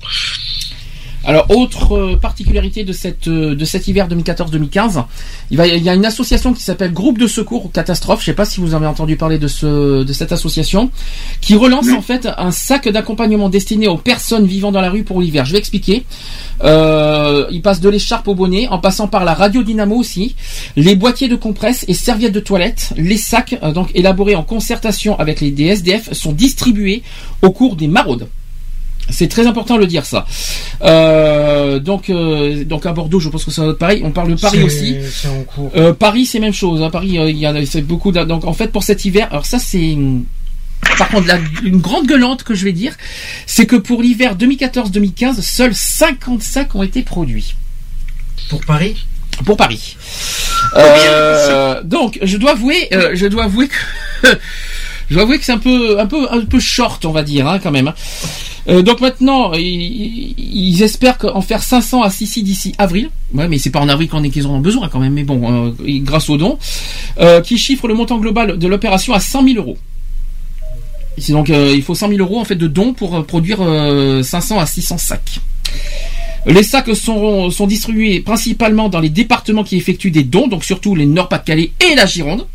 Alors, 1.25 1.47
autre 1.51 1.93
euh, 1.97 2.17
particularité 2.17 2.83
de, 2.85 2.93
cette, 2.93 3.29
euh, 3.29 3.55
de 3.55 3.65
cet 3.65 3.87
hiver 3.87 4.09
2014-2015, 4.09 5.05
il, 5.51 5.57
va- 5.57 5.67
il 5.69 5.83
y 5.83 5.89
a 5.89 5.95
une 5.95 6.05
association 6.05 6.53
qui 6.53 6.63
s'appelle 6.63 6.93
Groupe 6.93 7.19
de 7.19 7.27
secours 7.29 7.65
aux 7.67 7.69
catastrophes, 7.69 8.21
je 8.21 8.25
ne 8.31 8.33
sais 8.33 8.37
pas 8.37 8.45
si 8.45 8.61
vous 8.61 8.75
avez 8.75 8.87
entendu 8.87 9.17
parler 9.17 9.39
de, 9.39 9.47
ce, 9.49 10.03
de 10.03 10.13
cette 10.13 10.33
association, 10.33 10.91
qui 11.41 11.55
relance 11.55 11.89
en 11.93 12.03
fait 12.03 12.29
un 12.39 12.51
sac 12.51 12.89
d'accompagnement 12.89 13.49
destiné 13.49 13.87
aux 13.87 13.97
personnes 13.99 14.47
vivant 14.47 14.73
dans 14.73 14.81
la 14.81 14.91
rue 14.91 15.05
pour 15.05 15.21
l'hiver. 15.21 15.45
Je 15.45 15.53
vais 15.53 15.59
expliquer. 15.59 16.05
Euh, 16.65 17.47
il 17.51 17.63
passe 17.63 17.81
de 17.81 17.89
l'écharpe 17.89 18.27
au 18.29 18.35
bonnet, 18.35 18.67
en 18.69 18.79
passant 18.79 19.07
par 19.09 19.25
la 19.25 19.35
radio 19.35 19.63
dynamo 19.63 19.95
aussi, 19.97 20.35
les 20.77 20.97
boîtiers 20.97 21.29
de 21.29 21.37
compresse 21.37 21.85
et 21.89 21.95
serviettes 21.95 22.33
de 22.35 22.41
toilette, 22.41 22.93
les 22.97 23.17
sacs 23.17 23.59
donc 23.75 23.91
élaborés 23.95 24.35
en 24.35 24.43
concertation 24.43 25.19
avec 25.19 25.41
les 25.41 25.51
DSDF 25.53 26.13
sont 26.13 26.33
distribués 26.33 27.03
au 27.43 27.51
cours 27.53 27.77
des 27.77 27.87
maraudes. 27.89 28.27
C'est 29.11 29.29
très 29.29 29.47
important 29.47 29.75
de 29.77 29.81
le 29.81 29.87
dire 29.87 30.07
ça. 30.07 30.27
Euh, 30.83 31.79
donc, 31.79 32.09
euh, 32.09 32.65
donc 32.65 32.87
à 32.87 32.93
Bordeaux, 32.93 33.21
je 33.21 33.29
pense 33.29 33.45
que 33.45 33.51
ça 33.51 33.65
va 33.65 33.73
être 33.73 33.79
pareil. 33.79 34.01
On 34.05 34.11
parle 34.11 34.31
de 34.35 34.41
Paris 34.41 34.63
aussi. 34.63 34.97
C'est 35.13 35.29
en 35.29 35.43
cours. 35.43 35.71
Euh, 35.77 35.93
Paris, 35.93 36.25
c'est 36.27 36.41
même 36.41 36.55
chose. 36.55 36.83
hein. 36.83 36.91
Paris, 36.91 37.19
euh, 37.19 37.31
il 37.31 37.37
y 37.39 37.45
a 37.47 37.55
c'est 37.67 37.83
beaucoup. 37.83 38.11
Donc 38.13 38.45
en 38.45 38.53
fait, 38.53 38.69
pour 38.69 38.83
cet 38.83 39.05
hiver, 39.05 39.29
alors 39.31 39.45
ça 39.47 39.59
c'est 39.59 39.97
par 40.99 41.09
contre, 41.11 41.27
la- 41.29 41.39
une 41.63 41.79
grande 41.79 42.07
gueulante 42.07 42.43
que 42.43 42.55
je 42.55 42.65
vais 42.65 42.73
dire, 42.73 42.95
c'est 43.47 43.67
que 43.67 43.77
pour 43.77 44.03
l'hiver 44.03 44.35
2014-2015, 44.37 45.41
seuls 45.41 45.75
50 45.75 46.43
sacs 46.43 46.75
ont 46.75 46.83
été 46.83 47.03
produits. 47.03 47.55
Pour 48.51 48.61
Paris? 48.65 49.07
Pour 49.45 49.57
Paris. 49.57 49.97
Euh, 50.77 51.83
donc, 51.85 52.19
je 52.23 52.37
dois 52.37 52.53
avouer, 52.53 52.89
euh, 52.93 53.11
je 53.15 53.27
dois 53.27 53.45
avouer 53.45 53.69
que, 53.69 54.29
je 55.09 55.15
dois 55.15 55.25
avouer 55.25 55.39
que 55.39 55.45
c'est 55.45 55.53
un 55.53 55.59
peu, 55.59 55.99
un 56.01 56.07
peu, 56.07 56.27
un 56.31 56.45
peu 56.45 56.61
short, 56.61 57.05
on 57.05 57.13
va 57.13 57.23
dire, 57.23 57.49
hein, 57.49 57.59
quand 57.59 57.71
même. 57.71 57.89
hein. 57.89 57.95
Euh, 58.69 58.83
donc 58.83 59.01
maintenant, 59.01 59.53
ils, 59.55 60.83
espèrent 60.83 61.19
en 61.35 61.43
faire 61.43 61.63
500 61.63 62.03
à 62.03 62.11
600 62.11 62.41
d'ici 62.43 62.73
avril. 62.79 63.11
Ouais, 63.35 63.49
mais 63.49 63.59
c'est 63.59 63.71
pas 63.71 63.81
en 63.81 63.89
avril 63.89 64.09
qu'on 64.09 64.23
est 64.23 64.31
qu'ils 64.31 64.47
en 64.47 64.51
ont 64.55 64.61
besoin 64.61 64.89
quand 64.89 65.01
même. 65.01 65.15
Mais 65.15 65.25
bon, 65.25 65.69
euh, 65.69 65.73
grâce 66.01 66.31
aux 66.31 66.37
dons, 66.37 66.59
euh, 67.19 67.41
qui 67.41 67.59
chiffre 67.59 67.89
le 67.89 67.95
montant 67.95 68.19
global 68.19 68.59
de 68.59 68.69
l'opération 68.69 69.15
à 69.15 69.21
100 69.21 69.45
000 69.45 69.57
euros. 69.57 69.77
Donc, 71.29 71.51
il 71.51 71.83
faut 71.83 71.95
100 71.95 72.09
000 72.09 72.21
euros 72.21 72.41
en 72.41 72.45
fait 72.45 72.55
de 72.55 72.67
dons 72.67 72.95
pour 72.95 73.25
produire 73.27 73.59
euh, 73.61 74.23
500 74.23 74.59
à 74.59 74.67
600 74.67 74.99
sacs. 74.99 75.41
Les 76.47 76.63
sacs 76.63 76.97
sont, 76.97 77.51
sont 77.51 77.67
distribués 77.67 78.21
principalement 78.21 78.89
dans 78.89 78.99
les 78.99 79.11
départements 79.11 79.63
qui 79.63 79.77
effectuent 79.77 80.11
des 80.11 80.25
dons, 80.25 80.49
donc 80.49 80.65
surtout 80.65 80.95
les 80.95 81.07
Nord-Pas-de-Calais 81.07 81.71
et 81.89 81.95
la 81.95 82.07
Gironde. 82.07 82.47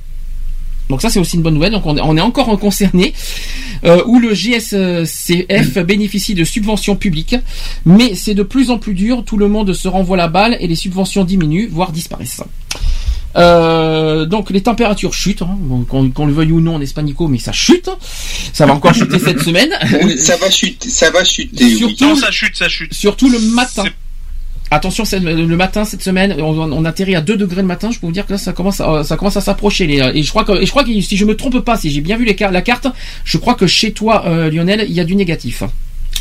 Donc 0.90 1.01
ça 1.01 1.09
c'est 1.09 1.19
aussi 1.19 1.35
une 1.35 1.41
bonne 1.41 1.53
nouvelle, 1.56 1.72
donc 1.74 1.85
on, 1.85 1.98
est- 1.98 2.01
on 2.01 2.16
est 2.16 2.22
encore 2.22 2.57
concerné, 2.59 3.14
euh, 3.85 4.01
où 4.06 4.19
le 4.19 4.33
GSCF 4.33 5.77
bénéficie 5.85 6.33
de 6.33 6.43
subventions 6.43 6.95
publiques, 6.95 7.35
mais 7.85 8.16
c'est 8.16 8.33
de 8.33 8.43
plus 8.43 8.69
en 8.72 8.77
plus 8.77 8.93
dur, 8.93 9.24
tout 9.25 9.38
le 9.38 9.48
monde 9.49 9.74
se 9.74 9.88
renvoie 9.88 10.16
la 10.17 10.27
balle 10.30 10.57
et 10.59 10.67
les 10.67 10.75
subventions 10.75 11.24
diminuent, 11.25 11.67
voire 11.72 11.91
disparaissent. 11.91 12.41
Euh, 13.35 14.25
donc 14.25 14.49
les 14.49 14.61
températures 14.61 15.14
chutent, 15.14 15.43
hein, 15.43 15.57
bon, 15.59 15.83
qu'on 15.83 16.25
le 16.25 16.33
veuille 16.33 16.51
ou 16.53 16.61
non 16.61 16.75
en 16.75 16.82
Espanico, 16.82 17.27
mais 17.27 17.38
ça 17.38 17.51
chute. 17.51 17.90
Ça 18.53 18.66
va 18.66 18.74
encore 18.74 18.93
chuter 18.95 19.19
cette 19.24 19.41
semaine. 19.41 19.69
Oui, 20.03 20.17
ça 20.17 20.38
va 20.38 20.49
chuter, 20.49 20.90
ça 20.90 21.11
va 21.11 21.24
chuter. 21.24 21.66
oui. 21.66 21.77
Surtout- 21.77 22.06
Non, 22.06 22.16
ça 22.16 22.32
chute, 22.32 22.56
ça 22.56 22.67
chute. 22.69 22.93
Surtout 22.93 23.30
le 23.30 23.40
matin. 23.40 23.83
Attention, 24.70 25.04
le 25.22 25.56
matin 25.56 25.86
cette 25.86 26.04
semaine, 26.04 26.36
on, 26.40 26.60
on 26.72 26.86
atterrit 26.86 27.16
à 27.16 27.22
2 27.22 27.38
degrés 27.38 27.62
le 27.62 27.68
matin. 27.68 27.90
Je 27.92 28.00
peux 28.00 28.06
vous 28.08 28.12
dire 28.12 28.26
que 28.26 28.34
là, 28.34 28.38
ça 28.38 28.52
commence, 28.54 28.82
à, 28.82 29.04
ça 29.04 29.16
commence 29.16 29.38
à 29.38 29.42
s'approcher. 29.42 29.88
les- 29.88 30.12
Et 30.16 30.24
je 30.24 30.30
crois 30.30 30.44
que, 30.44 30.52
et 30.62 30.66
je 30.66 30.70
crois 30.72 30.84
que 30.84 31.00
si 31.02 31.16
je 31.18 31.26
me 31.26 31.36
trompe 31.36 31.60
pas, 31.62 31.78
si 31.78 31.90
j'ai 31.90 32.02
bien 32.02 32.18
vu 32.18 32.26
les, 32.26 32.36
la 32.52 32.62
carte, 32.62 32.88
je 33.24 33.38
crois 33.38 33.56
que 33.56 33.66
chez 33.68 33.92
toi, 33.94 34.26
euh, 34.28 34.50
Lionel, 34.50 34.86
il 34.88 34.94
y 34.94 35.00
a 35.00 35.04
du 35.06 35.16
négatif. 35.16 35.64
hein, 35.64 35.72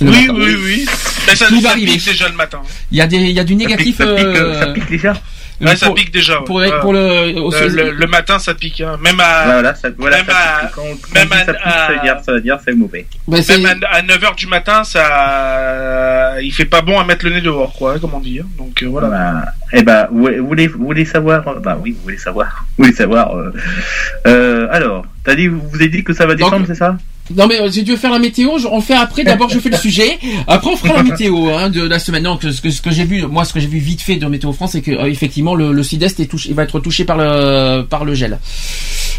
Oui, 0.01 0.29
oui, 0.33 0.55
oui. 0.65 0.87
Ça, 1.35 1.47
Tout 1.47 1.57
va 1.57 1.61
ça 1.63 1.71
arriver. 1.71 1.93
pique 1.93 2.07
déjà 2.07 2.29
le 2.29 2.35
matin. 2.37 2.61
Il 2.93 2.99
y 2.99 3.01
a 3.01 3.07
des, 3.07 3.17
il 3.17 3.31
y 3.33 3.41
a 3.41 3.45
du 3.45 3.57
négatif. 3.57 3.97
ça 3.99 4.07
pique, 4.07 4.25
euh, 4.25 4.61
ça 4.61 4.67
pique 4.69 4.89
déjà. 4.91 5.21
Ouais, 5.61 5.75
ça 5.77 5.87
pour- 5.87 5.95
pique 5.95 6.11
déjà. 6.13 6.41
pour- 6.43 6.57
Ouais. 6.57 6.71
pour 6.81 6.93
le- 6.93 6.99
Euh, 6.99 7.69
le, 7.69 7.91
le 7.93 8.07
matin, 8.07 8.39
ça 8.39 8.55
pique. 8.55 8.81
hein. 8.83 8.99
Même 9.03 9.19
à, 9.21 9.45
Voilà, 9.45 9.75
ça, 9.75 9.89
voilà, 9.97 10.19
même 10.19 10.27
ça 10.27 10.37
à, 10.37 10.61
pique. 10.67 10.71
Quand, 10.75 10.83
quand 10.83 11.15
même 11.15 11.29
on 11.31 11.35
dit 11.35 11.41
à- 11.41 11.45
ça 11.47 11.53
pique, 11.55 11.63
à- 11.67 11.71
ça 11.87 11.93
veut 11.93 12.01
dire, 12.03 12.17
ça 12.25 12.33
veut 12.33 12.41
dire 12.41 12.59
c'est 12.65 12.75
mauvais. 12.75 13.07
Bah, 13.27 13.39
même 13.59 13.81
à, 13.91 14.03
9h 14.03 14.35
du 14.37 14.47
matin, 14.47 14.85
ça, 14.85 16.37
il 16.43 16.53
fait 16.53 16.65
pas 16.67 16.83
bon 16.83 16.99
à 17.01 17.05
mettre 17.05 17.25
le 17.25 17.33
nez 17.33 17.41
dehors, 17.41 17.73
quoi, 17.73 17.95
hein, 17.95 17.99
comme 17.99 18.15
on 18.15 18.21
dit. 18.21 18.41
hein. 18.41 18.47
Donc 18.59 18.83
euh, 18.83 18.87
voilà. 18.87 19.09
Bah, 19.09 19.45
eh 19.73 19.83
ben, 19.83 20.09
vous, 20.11 20.29
vous 20.39 20.47
voulez, 20.47 20.67
vous 20.69 20.85
voulez 20.85 21.05
savoir 21.05 21.47
euh, 21.49 21.59
Bah 21.61 21.79
oui, 21.81 21.93
vous 21.93 22.03
voulez 22.03 22.19
savoir. 22.19 22.65
Vous 22.77 22.85
voulez 22.85 22.97
savoir. 22.97 23.35
euh, 23.37 23.53
euh, 24.27 24.69
alors, 24.71 25.07
t'as 25.25 25.35
dit, 25.35 25.47
vous 25.49 25.61
vous 25.69 25.77
avez 25.77 25.89
dit 25.89 26.05
que 26.05 26.13
ça 26.13 26.27
va 26.27 26.35
descendre, 26.35 26.67
c'est 26.67 26.75
ça? 26.75 26.97
Non 27.35 27.47
mais 27.47 27.61
euh, 27.61 27.71
si 27.71 27.85
tu 27.85 27.93
veux 27.93 27.97
faire 27.97 28.13
la 28.13 28.19
météo, 28.19 28.53
on 28.71 28.77
le 28.77 28.83
fait 28.83 28.95
après. 28.95 29.25
D'abord 29.25 29.49
je 29.49 29.59
fais 29.59 29.71
le 29.71 29.77
sujet, 29.77 30.19
après 30.47 30.71
on 30.71 30.77
fera 30.77 30.95
la 30.95 31.03
météo 31.03 31.49
hein, 31.49 31.71
de 31.71 31.83
la 31.83 31.99
semaine. 31.99 32.23
Non, 32.23 32.39
ce 32.41 32.61
que, 32.61 32.71
ce 32.71 32.81
que 32.81 32.91
j'ai 32.91 33.05
vu, 33.05 33.27
moi 33.27 33.45
ce 33.45 33.53
que 33.53 33.61
j'ai 33.61 33.67
vu 33.67 33.79
vite 33.79 34.01
fait 34.01 34.17
de 34.17 34.27
Météo 34.27 34.53
France, 34.53 34.73
c'est 34.73 34.83
que 34.83 34.93
euh, 34.93 35.07
effectivement 35.07 35.55
le, 35.55 35.83
sud-est 35.83 36.21
est 36.21 36.27
touché, 36.27 36.53
va 36.53 36.63
être 36.65 36.81
touché 36.81 37.05
par 37.05 37.17
le 37.17 38.15
gel. 38.15 38.39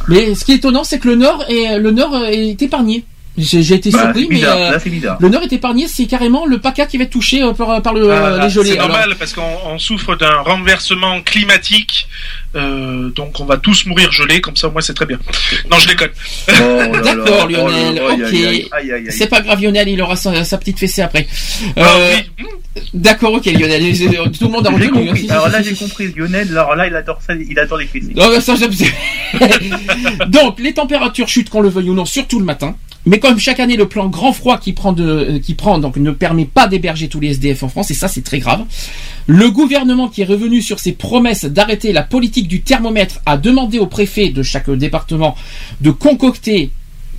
Mais 0.08 0.36
ce 0.36 0.45
qui 0.45 0.53
est 0.53 0.56
étonnant, 0.56 0.84
c'est 0.84 1.00
que 1.00 1.08
le 1.10 1.16
nord 1.16 1.45
le 1.50 1.92
nord 1.92 2.26
est 2.26 2.61
épargné. 2.61 3.03
J'ai 3.38 3.62
j'ai 3.62 3.76
été 3.76 3.92
Bah, 3.92 4.00
surpris, 4.14 4.28
mais 4.32 4.44
euh, 4.44 5.30
nord 5.30 5.44
est 5.44 5.54
épargné. 5.54 5.88
C'est 5.88 6.06
carrément 6.08 6.46
le 6.48 6.58
PACA 6.60 6.88
qui 6.88 6.98
va 6.98 7.04
être 7.04 7.12
touché 7.12 7.44
euh, 7.44 7.54
par, 7.54 7.82
par 7.84 7.94
le, 7.94 8.12
Ah, 8.12 8.40
les 8.44 8.50
gelées. 8.50 8.72
c'est 8.72 8.78
Alors- 8.80 8.90
normal 8.90 9.16
parce 9.20 9.34
qu'on 9.34 9.44
on 9.68 9.78
souffre 9.78 10.16
d'un 10.16 10.38
renversement 10.40 11.22
climatique, 11.22 12.08
euh, 12.56 13.10
donc 13.12 13.40
on 13.40 13.46
va 13.46 13.58
tous 13.58 13.86
mourir 13.86 14.12
gelés, 14.12 14.42
comme 14.42 14.56
ça 14.56 14.70
moi 14.70 14.82
c'est 14.82 14.96
très 14.96 15.06
bien. 15.06 15.20
Non, 15.70 15.78
je 15.78 15.88
déconne. 15.88 16.10
D'accord, 17.04 17.44
oh 17.46 17.48
Lionel. 17.48 17.96
là, 17.96 18.10
aïe, 18.10 18.24
ok. 18.24 18.34
aïe, 18.34 18.34
aïe, 18.34 18.68
aïe, 18.72 18.92
aïe, 18.92 18.92
aïe. 18.94 19.12
C'est 19.12 19.28
pas 19.28 19.42
grave, 19.42 19.62
Lionel. 19.62 19.88
Il 19.88 20.02
aura 20.02 20.16
sa, 20.16 20.44
sa 20.44 20.58
petite 20.58 20.80
fessée 20.80 21.02
après. 21.04 21.28
Ah, 21.76 21.82
Euh, 21.98 22.16
D'accord, 22.94 23.34
ok, 23.34 23.46
Lionel. 23.46 23.84
Tout 24.32 24.46
le 24.46 24.50
monde 24.50 24.66
a 24.68 24.72
hein. 24.72 24.90
compris. 24.92 25.28
Alors 25.30 25.50
là, 25.50 25.62
j'ai 25.62 25.74
compris. 25.76 26.12
Lionel, 26.16 26.48
alors 26.52 26.76
là, 26.76 26.88
il 26.88 26.96
adore 26.96 27.20
ça, 27.26 27.34
il 27.36 27.58
adore 27.60 27.78
les 27.78 27.86
fessées. 27.86 28.14
Non, 28.16 28.40
ça, 28.42 28.56
j'aime- 28.56 28.72
Donc, 30.28 30.60
les 30.60 30.74
températures 30.74 31.28
chutent, 31.28 31.50
qu'on 31.50 31.62
le 31.62 31.70
veuille 31.70 31.90
ou 31.90 31.94
non, 31.94 32.06
surtout 32.06 32.40
le 32.40 32.46
matin. 32.46 32.76
Mais 33.08 33.19
comme 33.19 33.40
chaque 33.40 33.61
année, 33.61 33.77
le 33.77 33.88
plan 33.88 34.10
grand 34.10 34.34
froid 34.34 34.58
qui 34.60 34.74
prend, 34.74 34.94
euh, 35.00 35.40
donc 35.80 35.95
ne 35.95 36.11
permet 36.11 36.44
pas 36.44 36.68
d'héberger 36.68 37.08
tous 37.08 37.22
les 37.22 37.30
SDF 37.30 37.64
en 37.64 37.69
France, 37.69 37.90
et 37.90 37.94
ça 37.94 38.10
c'est 38.10 38.22
très 38.22 38.40
grave. 38.40 38.66
Le 39.27 39.50
gouvernement 39.50 40.10
qui 40.10 40.24
est 40.24 40.26
revenu 40.26 40.61
sur 40.61 40.80
ses 40.80 40.92
promesses 40.92 41.45
d'arrêter 41.45 41.94
la 41.94 42.03
politique 42.03 42.50
du 42.50 42.61
thermomètre 42.61 43.22
a 43.26 43.38
demandé 43.38 43.80
au 43.80 43.88
préfet 43.88 44.30
de 44.30 44.44
chaque 44.44 44.69
département 44.69 45.36
de 45.80 45.92
concocter 45.92 46.69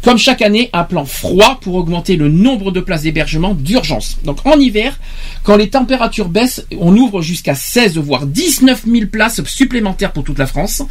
comme 0.04 0.18
chaque 0.18 0.42
année, 0.42 0.70
un 0.74 0.84
plan 0.84 1.04
froid 1.04 1.58
pour 1.60 1.74
augmenter 1.74 2.16
le 2.16 2.28
nombre 2.28 2.70
de 2.70 2.80
places 2.80 3.02
d'hébergement 3.02 3.54
d'urgence. 3.54 4.18
Donc 4.24 4.46
en 4.46 4.58
hiver, 4.60 4.98
quand 5.42 5.56
les 5.56 5.70
températures 5.70 6.28
baissent, 6.28 6.64
on 6.78 6.96
ouvre 6.96 7.20
jusqu'à 7.20 7.54
16 7.54 7.96
voire 7.98 8.26
19 8.26 8.84
000 8.86 9.06
places 9.10 9.42
supplémentaires 9.44 10.12
pour 10.12 10.22
toute 10.22 10.38
la 10.38 10.46
France. 10.46 10.82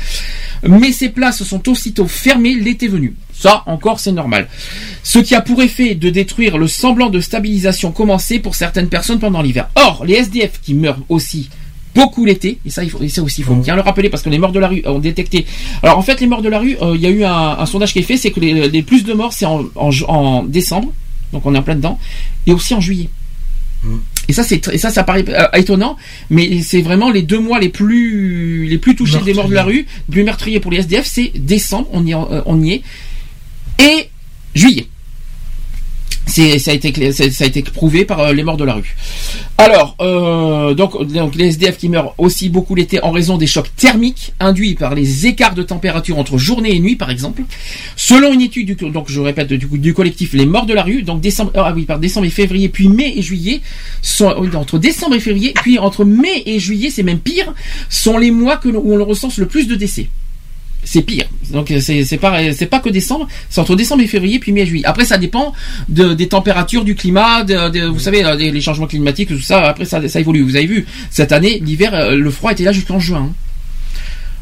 Mais 0.63 0.91
ces 0.91 1.09
places 1.09 1.43
sont 1.43 1.69
aussitôt 1.69 2.07
fermées 2.07 2.55
l'été 2.55 2.89
venu. 2.89 3.15
Ça, 3.39 3.61
encore, 3.67 3.99
c'est 3.99 4.11
normal. 4.11 4.47
Ce 5.03 5.19
qui 5.19 5.35
a 5.35 5.41
pour 5.41 5.61
effet 5.61 5.93
de 5.93 6.09
détruire 6.09 6.57
le 6.57 6.67
semblant 6.67 7.09
de 7.11 7.19
stabilisation 7.19 7.91
commencé 7.91 8.39
pour 8.39 8.55
certaines 8.55 8.89
personnes 8.89 9.19
pendant 9.19 9.41
l'hiver. 9.43 9.69
Or, 9.75 10.03
les 10.05 10.15
SDF 10.15 10.59
qui 10.61 10.73
meurent 10.73 10.97
aussi 11.07 11.49
beaucoup 11.93 12.25
l'été, 12.25 12.57
et 12.65 12.69
ça, 12.69 12.83
il 12.83 12.89
faut, 12.89 13.01
et 13.01 13.09
ça 13.09 13.21
aussi, 13.21 13.41
il 13.41 13.43
faut 13.43 13.55
bien 13.55 13.75
le 13.75 13.81
rappeler 13.81 14.09
parce 14.09 14.23
que 14.23 14.29
les 14.29 14.37
morts 14.39 14.51
de 14.51 14.59
la 14.59 14.67
rue 14.67 14.81
ont 14.85 14.99
détecté. 14.99 15.45
Alors 15.83 15.97
en 15.97 16.01
fait, 16.01 16.19
les 16.19 16.27
morts 16.27 16.41
de 16.41 16.49
la 16.49 16.59
rue, 16.59 16.77
euh, 16.81 16.93
il 16.95 17.01
y 17.01 17.05
a 17.07 17.09
eu 17.09 17.23
un, 17.23 17.31
un 17.59 17.65
sondage 17.65 17.93
qui 17.93 17.99
est 17.99 18.03
fait, 18.03 18.17
c'est 18.17 18.31
que 18.31 18.39
les, 18.39 18.69
les 18.69 18.81
plus 18.83 19.03
de 19.03 19.13
morts, 19.13 19.33
c'est 19.33 19.45
en, 19.45 19.65
en, 19.75 19.91
ju- 19.91 20.05
en 20.07 20.43
décembre, 20.43 20.91
donc 21.33 21.45
on 21.45 21.53
est 21.55 21.57
en 21.57 21.63
plein 21.63 21.75
dedans, 21.75 21.97
et 22.47 22.53
aussi 22.53 22.73
en 22.73 22.81
juillet. 22.81 23.09
Et 24.27 24.33
ça, 24.33 24.43
c'est 24.43 24.77
ça, 24.77 24.89
ça 24.89 25.03
paraît 25.03 25.23
euh, 25.29 25.47
étonnant, 25.55 25.95
mais 26.29 26.61
c'est 26.61 26.81
vraiment 26.81 27.09
les 27.09 27.21
deux 27.21 27.39
mois 27.39 27.59
les 27.59 27.69
plus 27.69 28.65
les 28.67 28.77
plus 28.79 28.95
touchés 28.95 29.19
des 29.25 29.33
morts 29.33 29.47
de 29.49 29.53
la 29.55 29.63
rue, 29.63 29.85
plus 30.11 30.23
meurtriers 30.23 30.59
pour 30.59 30.71
les 30.71 30.79
SDF, 30.79 31.05
c'est 31.05 31.31
décembre, 31.35 31.87
on 31.93 32.05
y, 32.05 32.13
euh, 32.13 32.41
on 32.45 32.61
y 32.61 32.73
est, 32.73 32.81
et 33.79 34.09
juillet. 34.53 34.87
Ça 36.27 36.71
a 36.71 36.73
été, 36.73 37.63
prouvé 37.63 38.03
par 38.03 38.19
euh, 38.19 38.33
les 38.33 38.43
morts 38.43 38.57
de 38.57 38.65
la 38.65 38.73
rue. 38.73 38.95
Alors, 39.57 39.95
euh, 40.01 40.73
donc, 40.73 40.93
les 41.35 41.47
SDF 41.47 41.77
qui 41.77 41.89
meurent 41.89 42.13
aussi 42.17 42.49
beaucoup 42.49 42.75
l'été 42.75 43.01
en 43.01 43.11
raison 43.11 43.37
des 43.37 43.47
chocs 43.47 43.73
thermiques 43.75 44.33
induits 44.39 44.75
par 44.75 44.93
les 44.93 45.25
écarts 45.25 45.55
de 45.55 45.63
température 45.63 46.19
entre 46.19 46.37
journée 46.37 46.75
et 46.75 46.79
nuit, 46.79 46.95
par 46.95 47.09
exemple. 47.09 47.43
Selon 47.95 48.33
une 48.33 48.41
étude, 48.41 48.75
du, 48.77 49.93
collectif 49.93 50.33
Les 50.33 50.45
Morts 50.45 50.65
de 50.65 50.73
la 50.73 50.83
rue, 50.83 51.03
donc 51.03 51.21
décembre, 51.21 51.51
ah 51.55 51.73
et 51.73 52.29
février, 52.29 52.69
puis 52.69 52.89
mai 52.89 53.13
et 53.15 53.21
juillet, 53.21 53.61
sont, 54.01 54.27
entre 54.53 54.79
décembre 54.79 55.15
et 55.15 55.19
février, 55.19 55.53
puis 55.55 55.79
entre 55.79 56.03
mai 56.03 56.43
et 56.45 56.59
juillet, 56.59 56.89
c'est 56.89 57.03
même 57.03 57.19
pire, 57.19 57.53
sont 57.89 58.17
les 58.17 58.31
mois 58.31 58.59
où 58.65 58.93
on 58.93 59.05
recense 59.05 59.37
le 59.37 59.47
plus 59.47 59.67
de 59.67 59.75
décès 59.75 60.09
c'est 60.87 61.01
pire. 61.01 61.25
Donc 61.51 61.73
c'est 61.81 62.03
c'est 62.05 62.17
pas 62.17 62.53
c'est 62.53 62.65
pas 62.65 62.79
que 62.79 62.89
décembre, 62.89 63.27
c'est 63.49 63.59
entre 63.61 63.75
décembre 63.75 64.01
et 64.03 64.07
février 64.07 64.39
puis 64.39 64.51
mai 64.51 64.61
et 64.61 64.65
juillet. 64.65 64.85
Après 64.85 65.05
ça 65.05 65.17
dépend 65.17 65.53
de, 65.89 66.13
des 66.13 66.27
températures, 66.29 66.85
du 66.85 66.95
climat, 66.95 67.43
de, 67.43 67.85
vous 67.87 67.99
savez 67.99 68.23
euh, 68.23 68.35
les 68.35 68.61
changements 68.61 68.87
climatiques 68.87 69.29
tout 69.29 69.39
ça. 69.41 69.59
Après 69.65 69.85
ça 69.85 70.07
ça 70.07 70.19
évolue. 70.19 70.43
Vous 70.43 70.55
avez 70.55 70.65
vu 70.65 70.85
cette 71.11 71.31
année 71.31 71.59
l'hiver 71.59 71.93
euh, 71.93 72.15
le 72.15 72.31
froid 72.31 72.51
était 72.53 72.63
là 72.63 72.71
jusqu'en 72.71 72.99
juin. 72.99 73.29
hein. 73.29 73.46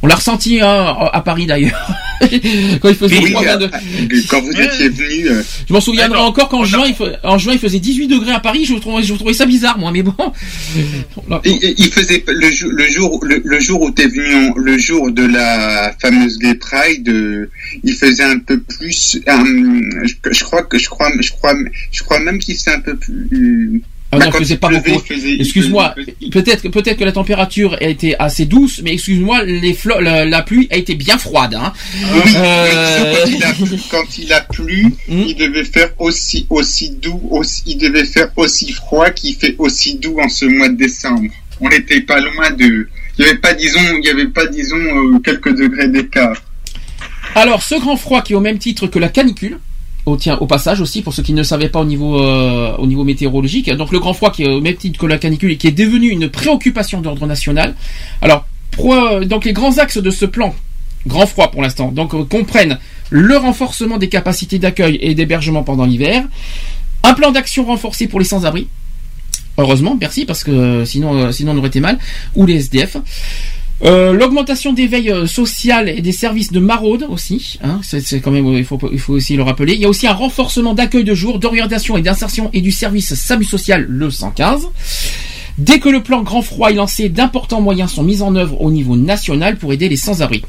On 0.02 0.08
l'a 0.08 0.16
ressenti 0.16 0.62
hein, 0.62 0.96
à 1.14 1.22
Paris 1.22 1.48
d'ailleurs. 1.48 1.80
quand 2.22 2.90
il 2.90 2.96
faisait 2.96 3.18
Oui, 3.20 3.34
euh, 3.44 3.58
de- 3.58 3.70
quand 4.30 4.40
vous 4.42 4.52
étiez 4.52 4.90
venu, 4.90 5.28
euh, 5.30 5.42
Je 5.68 5.74
m'en 5.74 5.82
souviendrai 5.82 6.20
encore 6.20 6.48
qu'en 6.48 6.64
juin, 6.64 6.84
il 6.88 6.94
fa- 6.94 7.20
en 7.24 7.38
juin 7.38 7.54
il 7.54 7.60
faisait 7.60 7.80
18 7.80 8.08
degrés 8.08 8.32
à 8.34 8.40
Paris. 8.40 8.66
Je 8.66 8.76
trouvais, 8.76 9.02
je 9.04 9.14
trouvais 9.16 9.34
ça 9.34 9.46
bizarre 9.46 9.78
moi, 9.80 9.92
mais 9.92 10.04
bon. 10.04 10.14
il, 11.46 11.74
il 11.78 11.92
faisait 11.92 12.24
le 12.28 12.52
jour, 12.52 12.72
le 12.72 12.88
jour, 12.88 13.20
le, 13.26 13.42
le 13.44 13.60
jour 13.60 13.82
où 13.82 13.92
t'es 13.92 14.08
venu, 14.08 14.50
en- 14.52 14.54
le 14.58 14.78
jour 14.78 15.12
de 15.12 15.26
la 15.26 15.94
fameuse 16.00 16.38
Gay 16.40 16.56
Pride, 16.56 17.10
euh, 17.10 17.50
il 17.84 17.94
faisait 17.96 18.24
un 18.24 18.40
peu 18.40 18.60
plus. 18.60 19.18
euh, 19.28 20.02
je, 20.04 20.14
je 20.32 20.44
crois 20.44 20.64
que 20.64 20.78
je 20.78 20.88
crois, 20.90 21.10
je 21.20 21.32
crois, 21.32 21.54
je 21.92 22.04
crois 22.04 22.20
même 22.20 22.38
qu'il 22.40 22.56
faisait 22.56 22.72
un 22.76 22.80
peu 22.82 22.96
plus. 22.96 23.82
Ah 24.22 24.30
Bah, 24.32 24.38
faisait 24.40 24.58
pas 24.58 24.68
pleuvait, 24.70 24.92
beaucoup. 24.94 25.14
Excuse-moi, 25.40 25.96
peut-être 26.32 26.62
que 26.64 26.68
peut-être 26.70 26.98
que 26.98 27.04
la 27.04 27.12
température 27.12 27.78
a 27.80 27.84
été 27.86 28.18
assez 28.20 28.46
douce, 28.46 28.82
mais 28.84 28.94
excuse-moi, 28.94 29.44
les 29.44 29.78
la, 30.02 30.26
la 30.26 30.42
pluie 30.42 30.68
a 30.72 30.78
été 30.78 30.96
bien 30.96 31.18
froide. 31.18 31.56
Hein. 31.56 31.74
Oui, 32.14 32.22
Euh, 32.36 33.14
quand, 33.24 33.30
il 33.32 33.44
a, 33.44 33.54
quand 33.92 34.18
il 34.18 34.34
a 34.34 34.42
plu, 34.42 34.94
Hmm? 35.08 35.24
il 35.28 35.36
devait 35.36 35.64
faire 35.64 35.90
aussi 36.00 36.46
aussi 36.50 36.90
doux, 36.92 37.22
aussi, 37.32 37.62
il 37.66 37.78
devait 37.78 38.06
faire 38.06 38.30
aussi 38.36 38.72
froid 38.72 39.10
qu'il 39.12 39.36
fait 39.36 39.56
aussi 39.58 39.96
doux 39.96 40.18
en 40.20 40.30
ce 40.30 40.46
mois 40.46 40.70
de 40.70 40.76
décembre. 40.78 41.30
On 41.62 41.70
n'était 41.70 42.02
pas 42.02 42.20
loin 42.20 42.52
de, 42.52 42.88
il 43.18 43.26
y 43.26 43.28
avait 43.30 43.38
pas 43.38 43.54
disons, 43.54 43.80
il 44.00 44.06
y 44.06 44.10
avait 44.10 44.28
pas 44.28 44.46
disons 44.48 44.76
euh, 44.78 45.20
quelques 45.24 45.56
degrés 45.56 45.88
d'écart. 45.88 46.36
Alors, 47.36 47.62
ce 47.64 47.76
grand 47.76 47.98
froid 47.98 48.22
qui 48.22 48.34
est 48.34 48.36
au 48.36 48.40
même 48.42 48.58
titre 48.60 48.88
que 48.88 49.00
la 49.00 49.10
canicule, 49.10 49.60
au, 50.06 50.46
passage 50.46 50.82
aussi, 50.82 51.02
pour 51.02 51.14
ceux 51.14 51.24
qui 51.24 51.34
ne 51.34 51.44
savaient 51.44 51.70
pas 51.70 51.80
au 51.80 51.86
niveau, 51.86 52.22
euh, 52.22 52.76
au 52.78 52.86
niveau 52.86 53.04
météorologique. 53.04 53.72
Donc 53.72 53.92
le 53.92 54.00
grand 54.00 54.14
froid, 54.14 54.32
qui 54.32 54.44
est 54.44 54.50
au 54.50 54.62
même 54.62 54.76
titre 54.76 55.00
que 55.00 55.06
la 55.06 55.18
canicule, 55.18 55.52
et 55.52 55.58
qui 55.58 55.68
est 55.68 55.72
devenu 55.72 56.10
une 56.10 56.30
préoccupation 56.30 57.02
d'ordre 57.02 57.26
national. 57.26 57.76
Alors, 58.22 58.46
euh, 58.80 59.26
donc 59.26 59.46
les 59.46 59.54
grands 59.54 59.78
axes 59.78 59.98
de 59.98 60.12
ce 60.12 60.26
plan, 60.26 60.54
grand 61.08 61.26
froid 61.26 61.50
pour 61.50 61.62
l'instant, 61.62 61.92
donc 61.92 62.14
euh, 62.14 62.24
comprennent 62.24 62.78
le 63.10 63.38
renforcement 63.38 63.98
des 63.98 64.10
capacités 64.10 64.60
d'accueil 64.60 64.98
et 65.02 65.16
d'hébergement 65.16 65.64
pendant 65.64 65.86
l'hiver, 65.86 66.24
un 67.04 67.14
plan 67.14 67.32
d'action 67.32 67.66
renforcé 67.66 68.08
pour 68.08 68.20
les 68.20 68.26
sans-abri. 68.26 68.68
Heureusement, 69.58 69.98
merci, 70.00 70.26
parce 70.26 70.44
que 70.44 70.84
sinon, 70.86 71.32
sinon 71.32 71.54
on 71.54 71.58
aurait 71.58 71.70
été 71.70 71.80
mal. 71.80 71.98
Ou 72.36 72.46
les 72.46 72.56
SDF. 72.56 72.98
Euh, 73.84 74.14
L'augmentation 74.14 74.72
des 74.74 74.88
veilles 74.88 75.12
euh, 75.12 75.28
sociales 75.28 75.90
et 75.90 76.02
des 76.02 76.14
services 76.14 76.52
de 76.52 76.60
maraude 76.60 77.06
aussi, 77.10 77.60
hein, 77.62 77.82
c'est 77.84 78.22
quand 78.22 78.32
même, 78.32 78.48
il 78.48 78.64
faut, 78.64 78.80
il 78.92 79.00
faut 79.00 79.14
aussi 79.14 79.36
le 79.36 79.44
rappeler. 79.44 79.74
Il 79.74 79.82
y 79.82 79.86
a 79.86 79.90
aussi 79.90 80.08
un 80.08 80.14
renforcement 80.14 80.74
d'accueil 80.74 81.04
de 81.04 81.14
jour, 81.14 81.40
d'orientation 81.40 81.98
et 81.98 82.02
d'insertion 82.02 82.50
et 82.54 82.62
du 82.62 82.72
service 82.72 83.14
SAMU 83.14 83.44
social, 83.44 83.86
le 83.88 84.10
115. 84.10 84.70
Dès 85.58 85.80
que 85.80 85.88
le 85.88 86.04
plan 86.04 86.22
Grand 86.22 86.42
Froid 86.42 86.70
est 86.70 86.74
lancé, 86.74 87.08
d'importants 87.08 87.62
moyens 87.62 87.92
sont 87.92 88.04
mis 88.04 88.22
en 88.22 88.36
œuvre 88.36 88.62
au 88.62 88.72
niveau 88.72 88.98
national 88.98 89.56
pour 89.56 89.72
aider 89.72 89.88
les 89.88 89.96
sans-abri. 89.96 90.42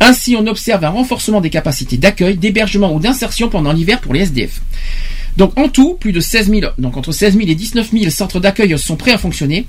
Ainsi, 0.00 0.36
on 0.38 0.46
observe 0.46 0.84
un 0.84 0.90
renforcement 0.90 1.40
des 1.40 1.48
capacités 1.48 1.96
d'accueil, 1.96 2.36
d'hébergement 2.36 2.94
ou 2.94 3.00
d'insertion 3.00 3.48
pendant 3.48 3.72
l'hiver 3.72 4.00
pour 4.00 4.12
les 4.12 4.20
SDF. 4.20 4.60
Donc 5.36 5.58
en 5.58 5.68
tout, 5.68 5.94
plus 5.94 6.12
de 6.12 6.20
16 6.20 6.50
000, 6.50 6.72
donc 6.78 6.96
entre 6.96 7.12
16 7.12 7.36
000 7.36 7.48
et 7.48 7.54
19 7.54 7.90
000 7.92 8.10
centres 8.10 8.40
d'accueil 8.40 8.78
sont 8.78 8.96
prêts 8.96 9.12
à 9.12 9.18
fonctionner. 9.18 9.66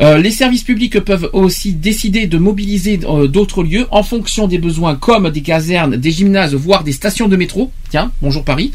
Euh, 0.00 0.18
les 0.18 0.30
services 0.30 0.64
publics 0.64 0.98
peuvent 1.00 1.28
aussi 1.32 1.72
décider 1.72 2.26
de 2.26 2.38
mobiliser 2.38 3.00
euh, 3.04 3.28
d'autres 3.28 3.62
lieux 3.62 3.86
en 3.90 4.02
fonction 4.02 4.46
des 4.46 4.58
besoins, 4.58 4.96
comme 4.96 5.30
des 5.30 5.42
casernes, 5.42 5.96
des 5.96 6.10
gymnases, 6.10 6.54
voire 6.54 6.84
des 6.84 6.92
stations 6.92 7.28
de 7.28 7.36
métro. 7.36 7.70
Tiens, 7.90 8.10
bonjour 8.22 8.44
Paris. 8.44 8.72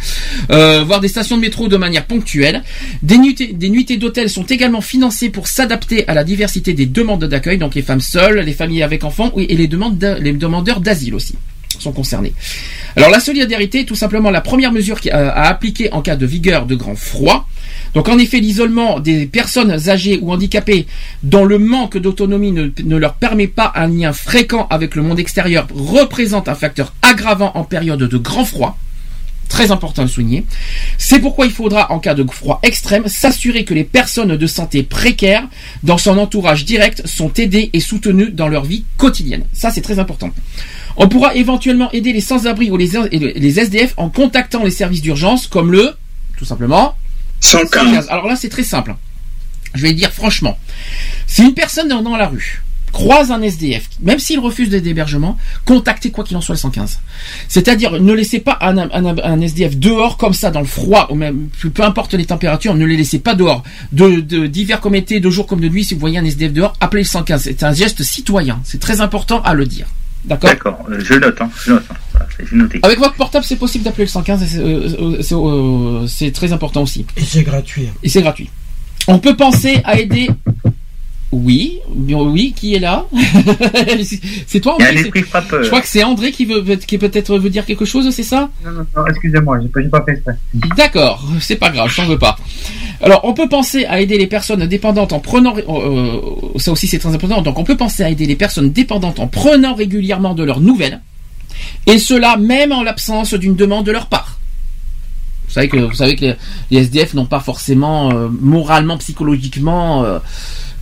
Euh, 0.51 0.83
voire 0.85 0.99
des 0.99 1.07
stations 1.07 1.37
de 1.37 1.41
métro 1.41 1.67
de 1.67 1.77
manière 1.77 2.05
ponctuelle. 2.05 2.63
Des 3.01 3.17
nuitées, 3.17 3.53
des 3.53 3.69
nuitées 3.69 3.97
d'hôtel 3.97 4.29
sont 4.29 4.43
également 4.43 4.81
financées 4.81 5.29
pour 5.29 5.47
s'adapter 5.47 6.07
à 6.07 6.13
la 6.13 6.23
diversité 6.23 6.73
des 6.73 6.85
demandes 6.85 7.25
d'accueil, 7.25 7.57
donc 7.57 7.73
les 7.73 7.81
femmes 7.81 8.01
seules, 8.01 8.39
les 8.39 8.53
familles 8.53 8.83
avec 8.83 9.03
enfants 9.03 9.31
et 9.35 9.55
les, 9.55 9.67
demandes 9.67 10.17
les 10.21 10.33
demandeurs 10.33 10.81
d'asile 10.81 11.15
aussi 11.15 11.35
sont 11.81 11.91
concernés. 11.91 12.33
Alors 12.95 13.09
la 13.09 13.19
solidarité 13.19 13.81
est 13.81 13.85
tout 13.85 13.95
simplement 13.95 14.31
la 14.31 14.41
première 14.41 14.71
mesure 14.71 14.99
euh, 15.05 15.29
à 15.29 15.47
appliquer 15.47 15.91
en 15.93 16.01
cas 16.01 16.15
de 16.15 16.25
vigueur 16.25 16.65
de 16.65 16.75
grand 16.75 16.95
froid. 16.95 17.47
Donc 17.93 18.09
en 18.09 18.17
effet, 18.17 18.39
l'isolement 18.39 18.99
des 18.99 19.25
personnes 19.25 19.89
âgées 19.89 20.19
ou 20.21 20.31
handicapées 20.31 20.87
dont 21.23 21.45
le 21.45 21.57
manque 21.57 21.97
d'autonomie 21.97 22.51
ne, 22.51 22.69
ne 22.83 22.97
leur 22.97 23.15
permet 23.15 23.47
pas 23.47 23.71
un 23.75 23.87
lien 23.87 24.13
fréquent 24.13 24.67
avec 24.69 24.95
le 24.95 25.01
monde 25.01 25.19
extérieur 25.19 25.67
représente 25.73 26.47
un 26.47 26.55
facteur 26.55 26.93
aggravant 27.01 27.51
en 27.55 27.63
période 27.63 27.99
de 27.99 28.17
grand 28.17 28.45
froid. 28.45 28.77
Très 29.49 29.71
important 29.71 30.03
de 30.03 30.07
souligner. 30.09 30.45
C'est 30.97 31.19
pourquoi 31.19 31.45
il 31.45 31.51
faudra, 31.51 31.91
en 31.91 31.99
cas 31.99 32.13
de 32.13 32.25
froid 32.29 32.59
extrême, 32.63 33.07
s'assurer 33.07 33.63
que 33.63 33.73
les 33.73 33.85
personnes 33.85 34.35
de 34.35 34.47
santé 34.47 34.83
précaires 34.83 35.47
dans 35.83 35.97
son 35.97 36.17
entourage 36.17 36.65
direct 36.65 37.07
sont 37.07 37.31
aidées 37.33 37.69
et 37.71 37.79
soutenues 37.79 38.31
dans 38.31 38.49
leur 38.49 38.65
vie 38.65 38.83
quotidienne. 38.97 39.45
Ça, 39.53 39.71
c'est 39.71 39.81
très 39.81 39.99
important. 39.99 40.31
On 40.97 41.07
pourra 41.07 41.35
éventuellement 41.35 41.91
aider 41.91 42.11
les 42.11 42.21
sans-abri 42.21 42.71
ou 42.71 42.77
les, 42.77 42.95
SDF 43.59 43.93
en 43.97 44.09
contactant 44.09 44.63
les 44.63 44.71
services 44.71 45.01
d'urgence 45.01 45.47
comme 45.47 45.71
le, 45.71 45.91
tout 46.37 46.45
simplement, 46.45 46.95
115. 47.39 48.07
Alors 48.09 48.27
là, 48.27 48.35
c'est 48.35 48.49
très 48.49 48.63
simple. 48.63 48.95
Je 49.75 49.81
vais 49.83 49.89
le 49.89 49.95
dire 49.95 50.11
franchement. 50.11 50.57
Si 51.27 51.43
une 51.43 51.53
personne 51.53 51.87
dans 51.87 52.01
dans 52.01 52.17
la 52.17 52.27
rue 52.27 52.63
croise 52.93 53.31
un 53.31 53.41
SDF, 53.43 53.87
même 54.01 54.17
s'il 54.17 54.39
refuse 54.39 54.69
des 54.69 54.77
hébergements, 54.87 55.37
contactez 55.65 56.09
quoi 56.09 56.23
qu'il 56.23 56.35
en 56.37 56.41
soit 56.41 56.55
le 56.55 56.59
115. 56.59 56.99
C'est-à-dire, 57.47 57.91
ne 58.01 58.13
laissez 58.13 58.39
pas 58.39 58.57
un, 58.61 58.77
un- 58.77 59.17
un 59.23 59.41
SDF 59.41 59.75
dehors 59.77 60.17
comme 60.17 60.33
ça 60.33 60.49
dans 60.49 60.61
le 60.61 60.65
froid, 60.65 61.07
ou 61.11 61.15
même 61.15 61.49
peu 61.75 61.83
importe 61.83 62.13
les 62.15 62.25
températures, 62.25 62.73
ne 62.73 62.85
les 62.85 62.97
laissez 62.97 63.19
pas 63.19 63.35
dehors. 63.35 63.61
De 63.91 64.21
de- 64.21 64.47
d'hiver 64.47 64.79
comme 64.79 64.95
été, 64.95 65.19
de 65.19 65.29
jour 65.29 65.45
comme 65.45 65.59
de 65.59 65.67
nuit, 65.69 65.83
si 65.83 65.93
vous 65.93 65.99
voyez 65.99 66.17
un 66.17 66.25
SDF 66.25 66.53
dehors, 66.53 66.73
appelez 66.79 67.03
le 67.03 67.07
115. 67.07 67.43
C'est 67.43 67.61
un 67.63 67.73
geste 67.73 68.01
citoyen. 68.03 68.61
C'est 68.63 68.79
très 68.79 68.99
important 69.01 69.41
à 69.43 69.53
le 69.53 69.65
dire. 69.67 69.85
D'accord 70.27 70.49
D'accord, 70.49 70.85
euh, 70.91 70.99
je 70.99 71.13
note, 71.13 71.41
hein, 71.41 71.49
je 71.65 71.71
note. 71.71 71.83
hein. 71.89 71.95
Voilà, 72.11 72.27
noté. 72.51 72.79
Avec 72.83 72.99
votre 72.99 73.15
portable, 73.15 73.45
c'est 73.45 73.55
possible 73.55 73.83
d'appeler 73.85 74.03
le 74.03 74.09
115. 74.09 74.43
et 74.43 74.45
c'est, 74.45 74.59
euh, 74.59 74.89
euh, 74.99 75.21
c'est, 75.21 75.35
euh, 75.35 76.07
C'est 76.07 76.31
très 76.31 76.51
important 76.51 76.81
aussi. 76.83 77.05
Et 77.15 77.21
c'est 77.21 77.43
gratuit. 77.43 77.89
Et 78.03 78.09
c'est 78.09 78.21
gratuit. 78.21 78.49
On 79.07 79.19
peut 79.19 79.37
penser 79.37 79.79
à 79.85 79.97
aider. 79.99 80.29
Oui, 81.33 81.79
oui, 81.89 82.53
qui 82.55 82.75
est 82.75 82.79
là 82.79 83.05
C'est 84.47 84.61
toi 84.61 84.75
André. 84.75 85.11
Je 85.13 85.67
crois 85.67 85.81
que 85.81 85.87
c'est 85.87 86.03
André 86.03 86.31
qui 86.31 86.45
veut 86.45 86.63
qui 86.77 86.97
peut-être 86.97 87.37
veut 87.37 87.49
dire 87.49 87.65
quelque 87.65 87.83
chose, 87.83 88.09
c'est 88.11 88.23
ça? 88.23 88.49
Non, 88.63 88.71
non, 88.71 88.85
non, 88.95 89.07
excusez-moi, 89.07 89.59
j'ai 89.61 89.67
pas, 89.67 89.81
j'ai 89.81 89.89
pas 89.89 90.03
fait 90.05 90.11
exprès. 90.13 90.37
D'accord, 90.77 91.27
c'est 91.41 91.57
pas 91.57 91.69
grave, 91.69 91.89
je 91.89 91.97
t'en 91.97 92.05
veux 92.07 92.17
pas. 92.17 92.37
Alors, 93.01 93.21
on 93.25 93.33
peut 93.33 93.49
penser 93.49 93.85
à 93.85 93.99
aider 93.99 94.17
les 94.17 94.27
personnes 94.27 94.65
dépendantes 94.67 95.11
en 95.11 95.19
prenant, 95.19 95.55
euh, 95.57 96.21
ça 96.57 96.71
aussi 96.71 96.87
c'est 96.87 96.99
très 96.99 97.13
important. 97.13 97.41
Donc, 97.41 97.59
on 97.59 97.65
peut 97.65 97.77
penser 97.77 98.03
à 98.03 98.09
aider 98.09 98.25
les 98.25 98.37
personnes 98.37 98.71
dépendantes 98.71 99.19
en 99.19 99.27
prenant 99.27 99.75
régulièrement 99.75 100.33
de 100.33 100.43
leurs 100.43 100.61
nouvelles, 100.61 101.01
et 101.87 101.99
cela 101.99 102.37
même 102.37 102.71
en 102.71 102.83
l'absence 102.83 103.33
d'une 103.33 103.55
demande 103.55 103.85
de 103.85 103.91
leur 103.91 104.07
part. 104.07 104.39
Vous 105.47 105.53
savez 105.53 105.67
que 105.67 105.77
vous 105.77 105.93
savez 105.93 106.15
que 106.15 106.21
les, 106.21 106.35
les 106.71 106.79
SDF 106.81 107.13
n'ont 107.13 107.25
pas 107.25 107.39
forcément 107.39 108.11
euh, 108.11 108.29
moralement, 108.29 108.97
psychologiquement, 108.97 110.03
euh, 110.03 110.19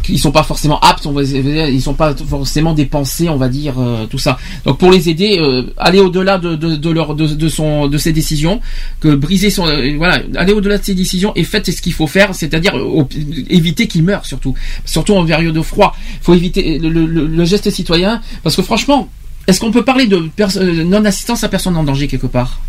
ils 0.09 0.19
sont 0.19 0.31
pas 0.31 0.43
forcément 0.43 0.79
aptes, 0.79 1.05
on 1.05 1.11
va 1.11 1.23
dire, 1.23 1.67
ils 1.69 1.81
sont 1.81 1.93
pas 1.93 2.15
forcément 2.15 2.73
dépensés, 2.73 3.29
on 3.29 3.37
va 3.37 3.47
dire 3.49 3.75
euh, 3.79 4.05
tout 4.05 4.17
ça. 4.17 4.37
Donc 4.65 4.77
pour 4.77 4.91
les 4.91 5.09
aider, 5.09 5.37
euh, 5.39 5.63
aller 5.77 5.99
au-delà 5.99 6.37
de, 6.37 6.55
de, 6.55 6.75
de 6.75 6.89
leur 6.89 7.15
de, 7.15 7.27
de 7.27 7.49
son 7.49 7.87
de 7.87 7.97
ses 7.97 8.13
décisions, 8.13 8.61
que 8.99 9.15
briser 9.15 9.49
son 9.49 9.67
euh, 9.67 9.93
voilà, 9.97 10.21
aller 10.35 10.53
au-delà 10.53 10.77
de 10.77 10.83
ses 10.83 10.93
décisions 10.95 11.31
et 11.35 11.43
faites 11.43 11.71
ce 11.71 11.81
qu'il 11.81 11.93
faut 11.93 12.07
faire, 12.07 12.33
c'est-à-dire 12.35 12.75
euh, 12.77 13.03
éviter 13.49 13.87
qu'il 13.87 14.03
meure 14.03 14.25
surtout, 14.25 14.53
surtout 14.85 15.13
en 15.13 15.25
période 15.25 15.53
de 15.55 15.61
froid. 15.61 15.95
Il 16.21 16.23
faut 16.23 16.33
éviter 16.33 16.79
le, 16.79 16.89
le- 16.89 17.45
geste 17.45 17.69
citoyen 17.69 18.21
parce 18.43 18.55
que 18.55 18.61
franchement, 18.61 19.09
est-ce 19.47 19.59
qu'on 19.59 19.71
peut 19.71 19.83
parler 19.85 20.07
de 20.07 20.17
euh, 20.39 20.83
non-assistance 20.83 21.43
à 21.43 21.49
personne 21.49 21.75
en 21.77 21.83
danger 21.83 22.07
quelque 22.07 22.27
part? 22.27 22.59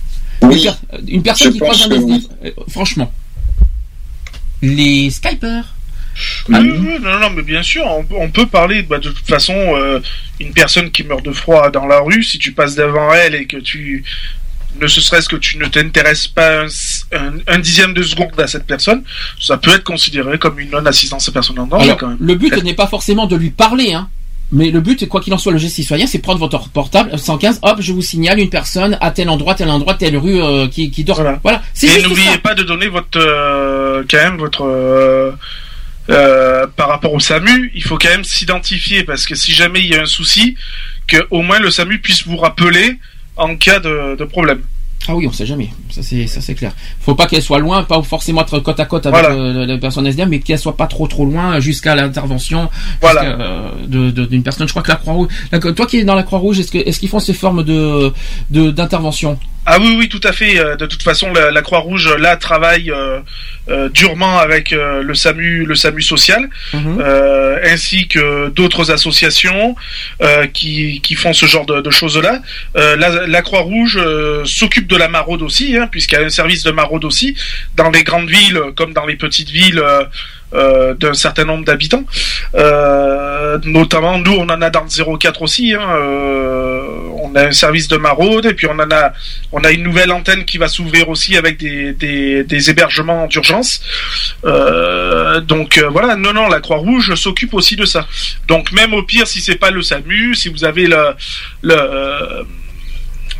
Oui, 0.43 0.57
une, 0.57 0.63
per- 0.63 0.99
une 1.09 1.23
personne 1.23 1.53
qui 1.53 1.59
croise 1.59 1.83
un 1.83 1.91
SDF, 1.95 2.23
euh, 2.45 2.51
franchement, 2.69 3.11
les 4.63 5.11
Skypers. 5.11 5.75
Oui, 6.49 6.57
oui, 6.61 6.78
oui, 6.81 6.99
non, 7.03 7.19
non, 7.19 7.31
mais 7.31 7.43
bien 7.43 7.62
sûr, 7.62 7.85
on, 7.86 8.05
peut- 8.05 8.15
on 8.19 8.31
peut 8.31 8.47
parler 8.47 8.83
bah, 8.83 8.99
de 8.99 9.11
toute 9.11 9.27
façon, 9.28 9.55
euh, 9.55 10.01
une 10.41 10.53
personne 10.53 10.91
qui 10.91 11.03
meurt 11.05 11.25
de 11.25 11.33
froid 11.33 11.70
dans 11.70 11.86
la 11.86 12.01
rue, 12.01 12.23
si 12.23 12.39
tu 12.39 12.53
passes 12.53 12.75
devant 12.75 13.12
elle 13.12 13.35
et 13.35 13.47
que 13.47 13.57
tu, 13.59 14.05
ne 14.81 14.86
ce 14.86 15.01
serait-ce 15.01 15.28
que 15.28 15.36
tu 15.36 15.57
ne 15.59 15.67
t'intéresses 15.67 16.28
pas 16.28 16.62
un, 16.62 16.67
un- 17.12 17.33
un 17.47 17.59
dixième 17.59 17.95
de 17.95 18.03
seconde 18.03 18.39
à 18.39 18.47
cette 18.47 18.67
personne, 18.67 19.03
ça 19.41 19.57
peut 19.57 19.70
être 19.75 19.85
considéré 19.85 20.39
comme 20.39 20.59
une 20.61 20.70
non-assistance 20.70 21.28
à 21.28 21.33
personne 21.33 21.59
en 21.59 21.67
danger 21.67 21.85
Alors, 21.86 21.97
quand 21.99 22.09
même. 22.09 22.19
le 22.20 22.35
but 22.35 22.62
n'est 22.62 22.75
pas 22.75 22.86
forcément 22.86 23.27
de 23.27 23.36
lui 23.36 23.51
parler, 23.51 23.93
hein. 23.95 24.09
Mais 24.53 24.70
le 24.70 24.81
but, 24.81 25.09
quoi 25.09 25.20
qu'il 25.20 25.35
en 25.35 25.39
soit, 25.39 25.51
le 25.51 25.59
geste 25.59 25.75
citoyen, 25.75 26.07
c'est 26.07 26.20
prendre 26.20 26.39
votre 26.39 26.69
portable, 26.69 27.19
115, 27.19 27.59
hop, 27.62 27.78
je 27.81 27.93
vous 27.93 28.01
signale 28.01 28.39
une 28.39 28.49
personne 28.49 28.97
à 29.01 29.11
tel 29.11 29.28
endroit, 29.28 29.57
tel 29.57 29.69
endroit, 29.69 29.95
telle 29.95 30.17
rue 30.17 30.41
euh, 30.41 30.69
qui, 30.69 30.89
qui 30.93 31.03
dort. 31.03 31.20
Voilà. 31.43 31.62
C'est 31.75 31.89
Et 31.99 32.03
n'oubliez 32.03 32.39
pas 32.39 32.55
de 32.55 32.62
donner 32.62 32.86
votre, 32.86 33.19
euh, 33.19 34.05
quand 34.09 34.19
même 34.19 34.36
votre, 34.36 34.62
euh, 34.65 35.33
euh, 36.09 36.67
par 36.67 36.89
rapport 36.89 37.12
au 37.12 37.20
SAMU, 37.20 37.70
il 37.75 37.83
faut 37.83 37.99
quand 37.99 38.09
même 38.09 38.25
s'identifier 38.25 39.05
parce 39.05 39.26
que 39.26 39.35
si 39.35 39.52
jamais 39.52 39.81
il 39.81 39.86
y 39.86 39.94
a 39.97 40.02
un 40.02 40.07
souci, 40.07 40.57
que 41.07 41.17
au 41.31 41.43
moins 41.43 41.59
le 41.59 41.70
SAMU 41.70 42.01
puisse 42.01 42.26
vous 42.26 42.36
rappeler 42.36 42.99
en 43.36 43.57
cas 43.57 43.81
de, 43.81 44.17
de 44.17 44.25
problème. 44.25 44.62
Ah 45.09 45.15
oui, 45.15 45.26
on 45.28 45.33
sait 45.33 45.47
jamais. 45.47 45.70
Ça 45.91 46.02
c'est 46.02 46.26
ça 46.26 46.41
c'est 46.41 46.55
clair. 46.55 46.73
Faut 47.01 47.15
pas 47.15 47.26
qu'elle 47.26 47.43
soit 47.43 47.59
loin, 47.59 47.85
pas 47.85 48.02
forcément 48.02 48.43
être 48.43 48.59
côte 48.60 48.81
à 48.81 48.85
côte 48.86 49.07
avec 49.07 49.20
Voilà. 49.20 49.35
euh, 49.35 49.67
la 49.67 49.78
personne 49.78 50.07
SDM, 50.07 50.28
mais 50.28 50.41
qu'elle 50.41 50.59
soit 50.59 50.76
pas 50.76 50.86
trop 50.86 51.07
trop 51.07 51.25
loin 51.25 51.60
jusqu'à 51.60 51.94
l'intervention 51.94 52.68
Voilà. 53.01 53.23
euh, 53.25 53.70
d'une 54.10 54.43
personne. 54.43 54.67
Je 54.67 54.73
crois 54.73 54.83
que 54.83 54.91
la 54.91 54.97
Croix 54.97 55.12
Rouge. 55.15 55.28
Toi 55.76 55.86
qui 55.86 55.99
es 55.99 56.05
dans 56.05 56.15
la 56.17 56.23
Croix 56.25 56.39
Rouge, 56.41 56.59
est-ce 56.59 56.70
que 56.73 56.78
est-ce 56.78 56.99
qu'ils 57.01 57.09
font 57.09 57.20
ces 57.20 57.35
formes 57.35 57.62
de 57.62 58.12
de 58.51 58.70
d'intervention? 58.70 59.39
Ah 59.68 59.78
oui, 59.81 59.97
oui, 59.99 60.09
tout 60.09 60.20
à 60.23 60.31
fait. 60.33 60.60
Euh, 60.60 60.76
De 60.76 60.86
toute 60.86 61.02
façon, 61.02 61.33
la, 61.33 61.51
la 61.51 61.60
Croix-Rouge 61.60 62.15
là 62.20 62.36
travaille 62.36 62.89
euh, 62.93 63.18
euh, 63.68 63.89
durement 63.89 64.39
avec 64.39 64.73
euh, 64.73 65.02
le 65.02 65.12
SAMU, 65.17 65.65
le 65.67 65.75
SAMU 65.75 66.02
social, 66.02 66.49
euh, 66.73 67.59
ainsi 67.65 68.07
que 68.07 68.49
d'autres 68.51 68.93
associations 68.93 69.75
qui, 70.52 71.01
qui 71.02 71.15
font 71.17 71.33
ce 71.33 71.47
genre 71.47 71.67
de, 71.67 71.81
de 71.81 71.91
choses-là. 71.91 72.41
La 72.76 73.26
la 73.26 73.43
Croix-Rouge 73.43 73.99
s'occupe 74.44 74.86
de 74.86 74.95
la 74.97 75.08
maraude 75.08 75.42
aussi, 75.42 75.76
hein, 75.76 75.89
puisqu'il 75.91 76.16
y 76.16 76.18
a 76.18 76.25
un 76.25 76.31
service 76.31 76.62
de 76.62 76.70
maraude 76.70 77.05
aussi 77.05 77.36
dans 77.76 77.91
les 77.91 78.05
grandes 78.05 78.28
villes 78.28 78.60
comme 78.76 78.92
dans 78.92 79.07
les 79.07 79.16
petites 79.16 79.50
villes. 79.50 79.83
euh, 79.86 80.05
euh, 80.55 80.94
d'un 80.94 81.12
certain 81.12 81.44
nombre 81.44 81.65
d'habitants. 81.65 82.05
Euh, 82.55 83.58
notamment, 83.65 84.16
nous, 84.18 84.33
on 84.33 84.44
en 84.44 84.62
a 84.62 84.70
dans 84.70 84.84
le 84.84 85.18
04 85.18 85.42
aussi. 85.42 85.75
Hein, 85.75 85.81
on 87.20 87.34
a 87.34 87.47
un 87.49 87.52
service 87.52 87.89
de 87.89 87.97
maraude 87.97 88.47
et 88.47 88.55
puis 88.55 88.68
on 88.68 88.78
en 88.78 88.91
a, 88.92 89.12
on 89.50 89.65
a 89.65 89.73
une 89.73 89.83
nouvelle 89.83 90.12
antenne 90.12 90.44
qui 90.44 90.57
va 90.57 90.68
s'ouvrir 90.68 91.08
aussi 91.08 91.36
avec 91.36 91.58
des, 91.58 92.70
hébergements 92.70 93.26
d'urgence. 93.26 93.83
Donc 94.44 95.84
voilà, 95.91 96.15
non, 96.15 96.33
non, 96.33 96.47
la 96.47 96.60
Croix-Rouge 96.60 97.16
s'occupe 97.16 97.52
aussi 97.52 97.75
de 97.75 97.84
ça. 97.84 98.07
Donc 98.47 98.70
même 98.70 98.94
au 98.94 99.02
pire, 99.02 99.26
si 99.26 99.41
c'est 99.41 99.57
pas 99.57 99.73
le 99.73 99.83
SAMU, 99.83 100.36
si 100.36 100.49
vous 100.49 100.65
avez 100.65 100.86
le, 100.86 101.76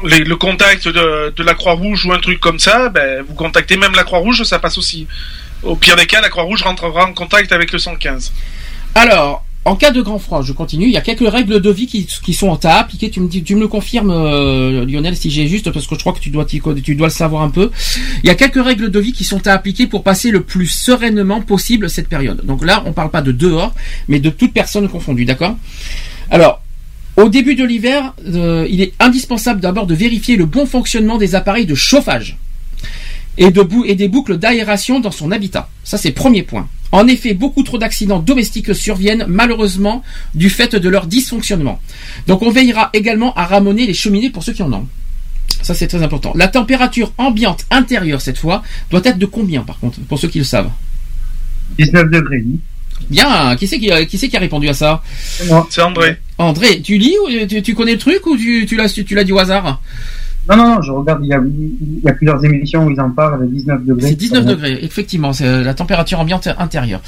le 0.05 0.35
contact 0.35 0.89
de, 0.89 1.33
de 1.35 1.43
la 1.43 1.55
Croix-Rouge 1.55 2.07
ou 2.07 2.13
un 2.13 2.19
truc 2.19 2.41
comme 2.41 2.59
ça, 2.59 2.89
ben, 2.89 3.25
vous 3.27 3.35
contactez 3.35 3.77
même 3.77 3.93
la 3.95 4.05
Croix-Rouge, 4.05 4.43
ça 4.45 4.59
passe 4.59 4.79
aussi. 4.79 5.07
Au 5.63 5.77
pire 5.77 5.97
des 5.97 6.07
cas, 6.07 6.21
la 6.21 6.29
Croix-Rouge 6.29 6.63
rentrera 6.63 7.07
en 7.07 7.13
contact 7.13 7.53
avec 7.53 7.73
le 7.73 7.79
115. 7.79 8.33
Alors, 8.95 9.45
en 9.67 9.75
cas 9.75 9.91
de 9.91 10.01
grand 10.01 10.21
froid, 10.21 10.43
je 10.43 10.53
continue. 10.53 10.87
Il 10.87 10.93
y 10.93 10.97
a 10.97 11.01
quelques 11.01 11.29
règles 11.29 11.61
de 11.61 11.71
vie 11.71 11.89
qui, 11.89 12.07
qui 12.07 12.35
sont 12.35 12.65
à 12.65 12.75
appliquer. 12.75 13.11
Tu 13.11 13.19
me 13.19 13.29
dis, 13.29 13.43
tu 13.43 13.57
me 13.57 13.61
le 13.61 13.69
confirmes, 13.69 14.13
euh, 14.13 14.87
Lionel, 14.87 15.17
si 15.17 15.29
j'ai 15.29 15.49
juste, 15.49 15.73
parce 15.73 15.89
que 15.89 15.97
je 15.97 16.01
crois 16.01 16.13
que 16.13 16.21
tu 16.21 16.31
dois, 16.31 16.45
tu 16.45 16.61
dois 16.95 17.09
le 17.09 17.13
savoir 17.13 17.43
un 17.43 17.51
peu. 17.51 17.73
Il 18.23 18.29
y 18.29 18.31
a 18.31 18.37
quelques 18.37 18.65
règles 18.65 18.93
de 18.93 19.01
vie 19.01 19.13
qui 19.13 19.25
sont 19.25 19.45
à 19.49 19.53
appliquer 19.53 19.89
pour 19.89 20.05
passer 20.05 20.31
le 20.31 20.43
plus 20.43 20.69
sereinement 20.69 21.41
possible 21.41 21.91
cette 21.91 22.09
période. 22.09 22.47
Donc 22.47 22.65
là, 22.65 22.85
on 22.87 22.93
parle 22.93 23.11
pas 23.11 23.23
de 23.23 23.33
dehors, 23.33 23.75
mais 24.07 24.21
de 24.21 24.31
toute 24.31 24.53
personne 24.53 24.89
confondue, 24.89 25.25
d'accord? 25.25 25.57
Alors. 26.31 26.63
Au 27.17 27.29
début 27.31 27.55
de 27.55 27.65
l'hiver, 27.65 28.15
euh, 28.27 28.67
il 28.71 28.83
est 28.83 28.93
indispensable 29.01 29.61
d'abord 29.61 29.87
de 29.87 29.95
vérifier 29.95 30.37
le 30.37 30.45
bon 30.45 30.67
fonctionnement 30.67 31.17
des 31.17 31.35
appareils 31.35 31.67
de 31.67 31.75
chauffage 31.75 32.37
et, 33.39 33.51
des 33.51 34.09
boucles 34.09 34.39
d'aération 34.39 35.01
dans 35.01 35.11
son 35.11 35.31
habitat. 35.31 35.69
Ça, 35.83 35.99
c'est 35.99 36.13
premier 36.13 36.43
point. 36.43 36.69
En 36.93 37.07
effet, 37.07 37.35
beaucoup 37.35 37.63
trop 37.63 37.79
d'accidents 37.79 38.19
domestiques 38.19 38.75
surviennent 38.75 39.25
malheureusement 39.29 40.03
du 40.35 40.51
fait 40.51 40.77
de 40.77 40.89
leur 40.89 41.07
dysfonctionnement. 41.07 41.81
Donc 42.27 42.43
on 42.43 42.51
veillera 42.51 42.91
également 42.93 43.35
à 43.35 43.45
ramener 43.45 43.87
les 43.87 43.95
cheminées 43.95 44.31
pour 44.31 44.43
ceux 44.43 44.53
qui 44.53 44.63
en 44.63 44.73
ont. 44.73 44.87
Ça, 45.63 45.75
c'est 45.75 45.89
très 45.89 46.03
important. 46.03 46.33
La 46.35 46.49
température 46.49 47.13
ambiante 47.19 47.65
intérieure, 47.71 48.21
cette 48.21 48.39
fois, 48.39 48.63
doit 48.91 49.01
être 49.05 49.19
de 49.19 49.27
combien, 49.27 49.63
par 49.63 49.79
contre, 49.79 50.01
pour 50.01 50.19
ceux 50.19 50.29
qui 50.29 50.39
le 50.39 50.45
savent? 50.45 50.71
19 51.79 52.11
degrés. 52.11 52.45
Bien, 53.11 53.55
qui 53.57 53.67
c'est 53.67 53.79
qui, 53.79 53.91
a- 53.91 54.05
qui, 54.05 54.19
c'est 54.19 54.29
qui 54.29 54.37
a 54.37 54.41
répondu 54.41 54.69
à 54.69 54.75
ça 54.75 55.03
C'est 55.71 55.83
André. 55.83 56.17
André, 56.39 56.81
tu 56.83 56.99
lis 56.99 57.15
ou 57.25 57.47
tu, 57.47 57.63
tu 57.63 57.75
connais 57.75 57.93
le 57.93 57.99
truc 57.99 58.27
ou 58.27 58.37
tu, 58.37 58.67
tu 58.67 58.77
l'as 58.77 58.89
tu 58.89 59.15
l'as 59.15 59.25
dit 59.25 59.33
au 59.33 59.39
hasard 59.39 59.81
Non, 60.49 60.57
non, 60.57 60.75
non, 60.77 60.83
je 60.83 60.91
regarde, 60.93 61.21
il 61.23 61.29
y 61.29 61.33
a, 61.33 61.41
il 61.45 62.05
y 62.05 62.09
a 62.09 62.13
plusieurs 62.13 62.45
émissions 62.45 62.85
où 62.85 62.91
ils 62.91 63.01
en 63.01 63.11
parlent, 63.11 63.35
avec 63.35 63.51
19 63.53 63.85
degrés. 63.85 64.09
C'est 64.11 64.15
19 64.17 64.45
degrés, 64.45 64.79
effectivement, 64.83 65.33
c'est 65.33 65.47
euh, 65.47 65.63
la 65.63 65.75
température 65.75 66.19
ambiante 66.21 66.49
intérieure. 66.59 67.01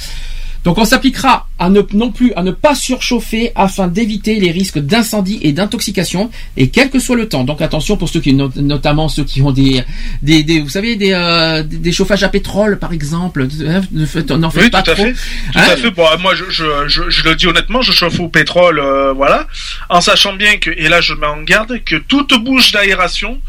Donc 0.65 0.77
on 0.77 0.83
s'appliquera 0.85 1.47
à 1.57 1.69
ne 1.69 1.81
non 1.93 2.11
plus 2.11 2.33
à 2.35 2.43
ne 2.43 2.51
pas 2.51 2.75
surchauffer 2.75 3.51
afin 3.55 3.87
d'éviter 3.87 4.39
les 4.39 4.51
risques 4.51 4.77
d'incendie 4.79 5.39
et 5.41 5.53
d'intoxication 5.53 6.29
et 6.57 6.67
quel 6.69 6.89
que 6.89 6.99
soit 6.99 7.15
le 7.15 7.29
temps. 7.29 7.43
Donc 7.45 7.61
attention 7.61 7.95
pour 7.97 8.09
ceux 8.09 8.19
qui 8.19 8.33
not- 8.33 8.51
notamment 8.57 9.07
ceux 9.07 9.23
qui 9.23 9.41
ont 9.41 9.51
des 9.51 9.83
des, 10.21 10.43
des- 10.43 10.59
vous 10.59 10.69
savez 10.69 10.95
des, 10.97 11.11
euh, 11.13 11.63
des 11.63 11.77
des 11.77 11.91
chauffages 11.93 12.23
à 12.23 12.29
pétrole 12.29 12.77
par 12.77 12.91
exemple. 12.91 13.47
hein, 13.65 13.81
N'en 13.91 14.49
faites 14.51 14.63
Oui, 14.63 14.69
pas 14.69 14.81
tout 14.81 14.91
à 14.91 14.95
fait. 14.95 15.13
Tout 15.13 15.19
Hein 15.55 15.61
à 15.69 15.75
fait. 15.77 15.91
Bon, 15.91 16.05
moi, 16.19 16.35
je, 16.35 16.43
je, 16.49 16.63
je, 16.87 17.09
je 17.09 17.23
le 17.23 17.35
dis 17.35 17.47
honnêtement, 17.47 17.81
je 17.81 17.91
chauffe 17.91 18.19
au 18.19 18.27
pétrole, 18.27 18.79
euh, 18.79 19.13
voilà, 19.13 19.47
en 19.89 20.01
sachant 20.01 20.33
bien 20.33 20.57
que, 20.57 20.69
et 20.71 20.89
là, 20.89 20.99
je 21.01 21.13
mets 21.13 21.25
en 21.27 21.41
garde, 21.41 21.81
que 21.85 21.95
toute 21.95 22.33
bouche 22.43 22.71
d'aération 22.73 23.39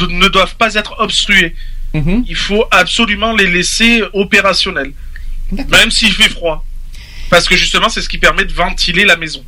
ne 0.00 0.28
doivent 0.28 0.56
pas 0.56 0.74
être 0.74 0.94
obstruées. 0.98 1.54
Mhm. 1.94 2.24
Il 2.28 2.36
faut 2.36 2.64
absolument 2.70 3.32
les 3.34 3.46
laisser 3.48 4.02
opérationnelles, 4.12 4.92
même 5.70 5.90
s'il 5.90 6.12
fait 6.12 6.28
froid, 6.28 6.64
parce 7.30 7.48
que 7.48 7.56
justement, 7.56 7.88
c'est 7.88 8.02
ce 8.02 8.08
qui 8.08 8.18
permet 8.18 8.44
de 8.44 8.52
ventiler 8.52 9.04
la 9.04 9.16
maison. 9.16 9.42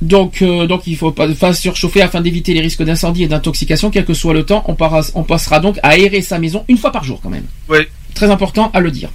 Donc, 0.00 0.42
euh, 0.42 0.66
donc 0.66 0.82
il 0.88 0.96
faut 0.96 1.12
pas, 1.12 1.28
pas 1.28 1.54
surchauffer 1.54 2.02
afin 2.02 2.20
d'éviter 2.20 2.54
les 2.54 2.60
risques 2.60 2.82
d'incendie 2.82 3.22
et 3.22 3.28
d'intoxication, 3.28 3.90
quel 3.90 4.04
que 4.04 4.14
soit 4.14 4.34
le 4.34 4.44
temps. 4.44 4.64
On, 4.66 4.74
para- 4.74 5.10
on 5.14 5.22
passera 5.22 5.60
donc 5.60 5.78
à 5.84 5.90
aérer 5.90 6.22
sa 6.22 6.40
maison 6.40 6.64
une 6.68 6.76
fois 6.76 6.90
par 6.90 7.04
jour 7.04 7.20
quand 7.22 7.30
même. 7.30 7.46
Ouais. 7.68 7.88
Très 8.14 8.28
important 8.28 8.70
à 8.74 8.80
le 8.80 8.90
dire. 8.90 9.10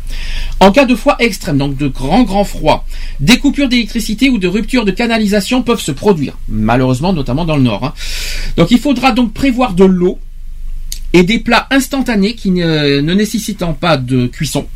En 0.62 0.72
cas 0.72 0.86
de 0.86 0.96
froid 0.96 1.18
extrême, 1.20 1.58
donc 1.58 1.76
de 1.78 1.88
grand 1.90 2.24
grand 2.24 2.46
froid, 2.46 2.86
des 3.20 3.38
coupures 3.38 3.68
d'électricité 3.68 4.30
ou 4.30 4.38
de 4.38 4.48
ruptures 4.48 4.86
de 4.86 4.92
canalisation 4.92 5.62
peuvent 5.62 5.82
se 5.82 5.92
produire, 5.92 6.38
malheureusement 6.48 7.12
notamment 7.12 7.44
dans 7.44 7.58
le 7.58 7.64
nord. 7.64 7.84
hein. 7.84 7.94
Donc 8.56 8.72
il 8.72 8.80
faudra 8.80 9.12
donc 9.12 9.34
prévoir 9.34 9.74
de 9.74 9.84
l'eau 9.84 10.20
et 11.12 11.24
des 11.24 11.40
plats 11.40 11.68
instantanés 11.70 12.34
qui 12.34 12.50
ne, 12.52 13.02
ne 13.02 13.14
nécessitant 13.14 13.74
pas 13.74 13.98
de 13.98 14.28
cuisson. 14.28 14.68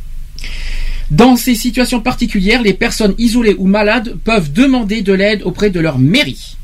Dans 1.12 1.36
ces 1.36 1.56
situations 1.56 2.00
particulières, 2.02 2.62
les 2.64 2.74
personnes 2.74 3.14
isolées 3.18 3.56
ou 3.60 3.68
malades 3.68 4.16
peuvent 4.24 4.52
demander 4.52 5.02
de 5.02 5.14
l'aide 5.14 5.42
auprès 5.44 5.70
de 5.70 5.80
leur 5.80 6.00
mairie. 6.00 6.56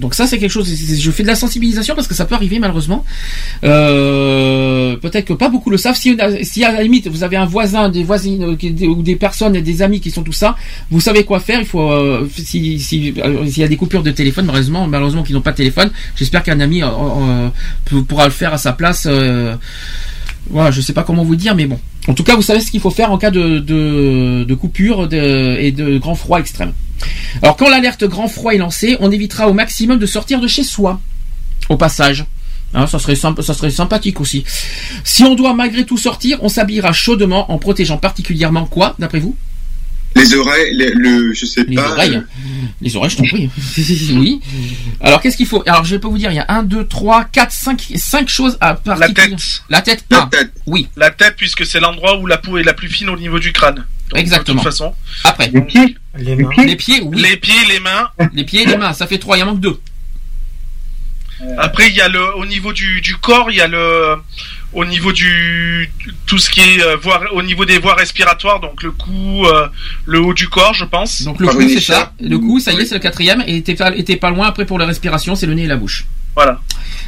Donc 0.00 0.14
ça 0.14 0.26
c'est 0.26 0.38
quelque 0.38 0.50
chose, 0.50 0.68
je 0.68 1.10
fais 1.12 1.22
de 1.22 1.28
la 1.28 1.36
sensibilisation 1.36 1.94
parce 1.94 2.08
que 2.08 2.14
ça 2.16 2.24
peut 2.24 2.34
arriver 2.34 2.58
malheureusement. 2.58 3.04
Euh, 3.62 4.96
Peut-être 4.96 5.26
que 5.26 5.32
pas 5.34 5.48
beaucoup 5.48 5.70
le 5.70 5.76
savent. 5.76 5.96
Si, 5.96 6.16
si 6.42 6.64
à 6.64 6.72
la 6.72 6.82
limite 6.82 7.06
vous 7.08 7.22
avez 7.22 7.36
un 7.36 7.44
voisin, 7.44 7.88
des 7.90 8.02
voisines 8.02 8.42
euh, 8.42 8.86
ou 8.88 9.02
des 9.02 9.14
personnes, 9.16 9.52
des 9.52 9.82
amis 9.82 10.00
qui 10.00 10.10
sont 10.10 10.22
tout 10.24 10.32
ça, 10.32 10.56
vous 10.90 11.00
savez 11.00 11.22
quoi 11.24 11.38
faire. 11.38 11.60
Il 11.60 11.66
faut 11.66 11.92
euh, 11.92 12.28
si 12.36 12.80
si- 12.80 13.14
euh, 13.18 13.46
s'il 13.46 13.60
y 13.60 13.64
a 13.64 13.68
des 13.68 13.76
coupures 13.76 14.02
de 14.02 14.10
téléphone, 14.10 14.46
malheureusement 14.46 14.86
malheureusement 14.88 15.22
qu'ils 15.22 15.34
n'ont 15.36 15.42
pas 15.42 15.52
de 15.52 15.56
téléphone, 15.58 15.90
j'espère 16.16 16.42
qu'un 16.42 16.58
ami 16.58 16.82
euh, 16.82 16.88
euh, 16.88 18.02
pourra 18.08 18.24
le 18.24 18.32
faire 18.32 18.52
à 18.52 18.58
sa 18.58 18.72
place. 18.72 19.06
Euh, 19.08 19.54
voilà, 20.50 20.70
je 20.72 20.80
sais 20.80 20.92
pas 20.92 21.04
comment 21.04 21.22
vous 21.24 21.36
dire, 21.36 21.54
mais 21.54 21.66
bon. 21.66 21.78
En 22.06 22.14
tout 22.14 22.24
cas, 22.24 22.36
vous 22.36 22.42
savez 22.42 22.60
ce 22.60 22.70
qu'il 22.70 22.80
faut 22.80 22.90
faire 22.90 23.10
en 23.10 23.18
cas 23.18 23.30
de, 23.30 24.54
coupure 24.54 25.08
et 25.12 25.72
de 25.72 25.98
grand 25.98 26.14
froid 26.14 26.38
extrême. 26.38 26.72
Alors, 27.42 27.56
quand 27.56 27.68
l'alerte 27.68 28.04
grand 28.04 28.28
froid 28.28 28.52
est 28.52 28.58
lancée, 28.58 28.96
on 29.00 29.10
évitera 29.10 29.48
au 29.48 29.52
maximum 29.52 29.98
de 29.98 30.06
sortir 30.06 30.40
de 30.40 30.48
chez 30.48 30.64
soi. 30.64 31.00
Au 31.68 31.76
passage. 31.76 32.26
Hein, 32.74 32.86
ça, 32.86 32.98
serait 32.98 33.14
ça 33.14 33.54
serait 33.54 33.70
sympathique 33.70 34.20
aussi. 34.20 34.44
Si 35.04 35.22
on 35.22 35.34
doit 35.34 35.54
malgré 35.54 35.84
tout 35.84 35.96
sortir, 35.96 36.38
on 36.42 36.48
s'habillera 36.48 36.92
chaudement 36.92 37.50
en 37.52 37.58
protégeant 37.58 37.98
particulièrement 37.98 38.66
quoi, 38.66 38.96
d'après 38.98 39.20
vous? 39.20 39.36
Les 40.16 40.34
oreilles, 40.34 40.74
les- 40.76 40.90
le, 40.94 41.32
je 41.34 41.44
sais 41.46 41.64
Les 41.66 41.74
pas. 41.76 41.90
oreilles. 41.90 42.16
euh, 42.16 42.20
Les 42.80 42.94
oreilles, 42.96 43.10
je 43.10 43.16
t'en 43.16 43.24
prie. 43.24 43.50
oui. 44.14 44.40
Alors, 45.00 45.20
qu'est-ce 45.20 45.36
qu'il 45.36 45.46
faut? 45.46 45.62
Alors, 45.66 45.84
je 45.84 45.94
vais 45.94 45.98
pas 45.98 46.08
vous 46.08 46.18
dire, 46.18 46.30
il 46.30 46.36
y 46.36 46.38
a 46.40 46.46
1, 46.48 46.62
2, 46.62 46.86
3, 46.86 47.24
4, 47.24 47.50
5, 47.52 47.82
5 47.96 48.28
choses 48.28 48.56
à 48.60 48.68
La 48.86 48.96
particulier. 48.96 49.30
tête. 49.36 49.62
La 49.68 49.82
tête. 49.82 50.04
La 50.10 50.22
ah, 50.22 50.28
tête. 50.30 50.52
Oui, 50.66 50.88
La 50.96 51.10
tête, 51.10 51.34
puisque 51.36 51.66
c'est 51.66 51.80
l'endroit 51.80 52.18
où 52.18 52.26
la 52.26 52.38
peau 52.38 52.58
est 52.58 52.62
la 52.62 52.74
plus 52.74 52.88
fine 52.88 53.08
au 53.10 53.16
niveau 53.18 53.38
du 53.38 53.52
crâne. 53.52 53.84
Donc, 54.10 54.20
Exactement. 54.20 54.56
De 54.62 54.68
toute 54.68 54.70
façon, 54.72 54.94
après. 55.24 55.50
Les 55.52 55.62
pieds, 55.62 55.96
Les 56.16 56.36
les 56.36 56.36
mains. 56.36 56.50
pieds, 56.50 56.66
Les 56.66 56.76
pieds, 56.76 57.00
oui. 57.02 57.20
les 57.20 57.36
pieds, 57.36 57.54
les 57.68 57.80
mains. 57.80 58.08
Les 58.34 58.44
pieds 58.44 58.62
et 58.62 58.66
les 58.66 58.76
mains, 58.76 58.92
ça 58.92 59.06
fait 59.06 59.18
3, 59.18 59.36
il 59.38 59.42
en 59.42 59.46
manque 59.46 59.60
2. 59.60 59.80
Après, 61.58 61.88
il 61.88 61.94
y 61.94 62.00
a 62.00 62.08
le, 62.08 62.36
au 62.36 62.46
niveau 62.46 62.72
du, 62.72 63.00
du 63.00 63.16
corps, 63.16 63.50
il 63.50 63.56
y 63.56 63.60
a 63.60 63.68
le, 63.68 64.16
au 64.72 64.84
niveau 64.84 65.12
du, 65.12 65.90
tout 66.26 66.38
ce 66.38 66.50
qui 66.50 66.60
est 66.60 66.82
euh, 66.82 66.96
voie, 66.96 67.20
au 67.32 67.42
niveau 67.42 67.64
des 67.64 67.78
voies 67.78 67.94
respiratoires, 67.94 68.60
donc 68.60 68.82
le 68.82 68.90
cou, 68.90 69.44
euh, 69.46 69.68
le 70.06 70.20
haut 70.20 70.34
du 70.34 70.48
corps, 70.48 70.74
je 70.74 70.84
pense. 70.84 71.22
Donc 71.22 71.40
le 71.40 71.46
cou, 71.48 71.68
c'est 71.68 71.80
ça. 71.80 72.12
Le 72.20 72.38
cou, 72.38 72.58
ça 72.60 72.72
y 72.72 72.80
est, 72.80 72.86
c'est 72.86 72.94
le 72.94 73.00
quatrième. 73.00 73.44
Et 73.46 73.62
t'es 73.62 73.74
pas, 73.74 73.94
et 73.96 74.02
t'es 74.04 74.16
pas 74.16 74.30
loin 74.30 74.46
après 74.46 74.66
pour 74.66 74.78
la 74.78 74.86
respiration, 74.86 75.34
c'est 75.36 75.46
le 75.46 75.54
nez 75.54 75.64
et 75.64 75.68
la 75.68 75.76
bouche. 75.76 76.06
Voilà. 76.34 76.60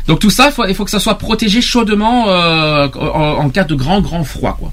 Donc 0.06 0.20
tout 0.20 0.30
ça, 0.30 0.46
il 0.46 0.52
faut, 0.52 0.64
il 0.66 0.74
faut 0.74 0.84
que 0.84 0.90
ça 0.90 1.00
soit 1.00 1.18
protégé 1.18 1.60
chaudement 1.60 2.28
euh, 2.28 2.88
en, 2.94 3.44
en 3.44 3.50
cas 3.50 3.64
de 3.64 3.74
grand, 3.74 4.00
grand 4.00 4.22
froid, 4.22 4.56
quoi. 4.58 4.72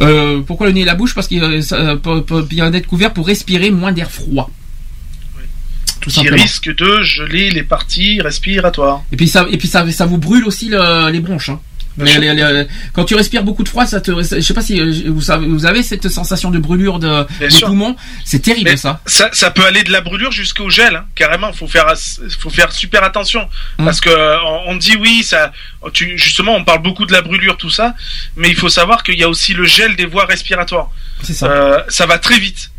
Euh, 0.00 0.40
pourquoi 0.40 0.66
le 0.66 0.72
nez 0.72 0.80
et 0.80 0.84
la 0.84 0.96
bouche? 0.96 1.14
Parce 1.14 1.28
qu'il 1.28 1.42
euh, 1.42 1.96
peut 1.96 2.42
bien 2.42 2.72
être 2.72 2.86
couvert 2.86 3.12
pour 3.12 3.26
respirer 3.26 3.70
moins 3.70 3.92
d'air 3.92 4.10
froid. 4.10 4.50
Tout 6.04 6.10
Qui 6.10 6.16
simplement. 6.16 6.42
risque 6.42 6.74
de 6.76 7.02
geler 7.02 7.50
les 7.50 7.62
parties 7.62 8.20
respiratoires. 8.20 9.02
Et 9.10 9.16
puis 9.16 9.26
ça, 9.26 9.46
et 9.50 9.56
puis 9.56 9.68
ça, 9.68 9.90
ça 9.90 10.04
vous 10.06 10.18
brûle 10.18 10.44
aussi 10.44 10.68
le- 10.68 11.10
les 11.10 11.20
bronches. 11.20 11.48
Hein. 11.48 11.60
Les- 11.96 12.18
les- 12.18 12.34
les- 12.34 12.66
quand 12.92 13.04
tu 13.04 13.14
respires 13.14 13.44
beaucoup 13.44 13.62
de 13.62 13.68
froid, 13.68 13.86
ça 13.86 14.00
te, 14.00 14.10
je 14.10 14.40
sais 14.40 14.52
pas 14.52 14.62
si 14.62 14.80
euh, 14.80 14.92
vous 15.06 15.20
savez, 15.20 15.46
vous 15.46 15.64
avez 15.64 15.82
cette 15.84 16.08
sensation 16.08 16.50
de 16.50 16.58
brûlure 16.58 16.98
de, 16.98 17.24
des 17.38 17.48
poumons? 17.64 17.94
C'est 18.24 18.40
terrible 18.40 18.68
Mais 18.68 18.76
ça. 18.76 19.00
Ça, 19.06 19.30
ça 19.32 19.52
peut 19.52 19.64
aller 19.64 19.84
de 19.84 19.92
la 19.92 20.00
brûlure 20.00 20.32
jusqu'au 20.32 20.68
gel, 20.68 20.96
hein, 20.96 21.04
carrément. 21.14 21.52
Faut 21.52 21.68
faire, 21.68 21.86
faut 22.40 22.50
faire 22.50 22.72
super 22.72 23.02
attention 23.04 23.48
Mm. 23.78 23.84
parce 23.84 24.00
que 24.00 24.10
on, 24.10 24.72
on 24.72 24.76
dit 24.76 24.96
oui, 25.00 25.22
ça, 25.22 25.52
tu, 25.92 26.18
justement, 26.18 26.56
on 26.56 26.64
parle 26.64 26.82
beaucoup 26.82 27.06
de 27.06 27.12
la 27.12 27.22
brûlure, 27.22 27.56
tout 27.56 27.70
ça, 27.70 27.94
mais 28.36 28.48
il 28.50 28.56
faut 28.56 28.68
savoir 28.68 29.04
qu'il 29.04 29.18
y 29.18 29.22
a 29.22 29.28
aussi 29.28 29.54
le 29.54 29.64
gel 29.64 29.94
des 29.94 30.06
voies 30.06 30.26
respiratoires. 30.26 30.90
C'est 31.22 31.32
ça. 31.32 31.46
Euh, 31.46 31.78
ça 31.88 32.06
va 32.06 32.18
très 32.18 32.40
vite. 32.40 32.72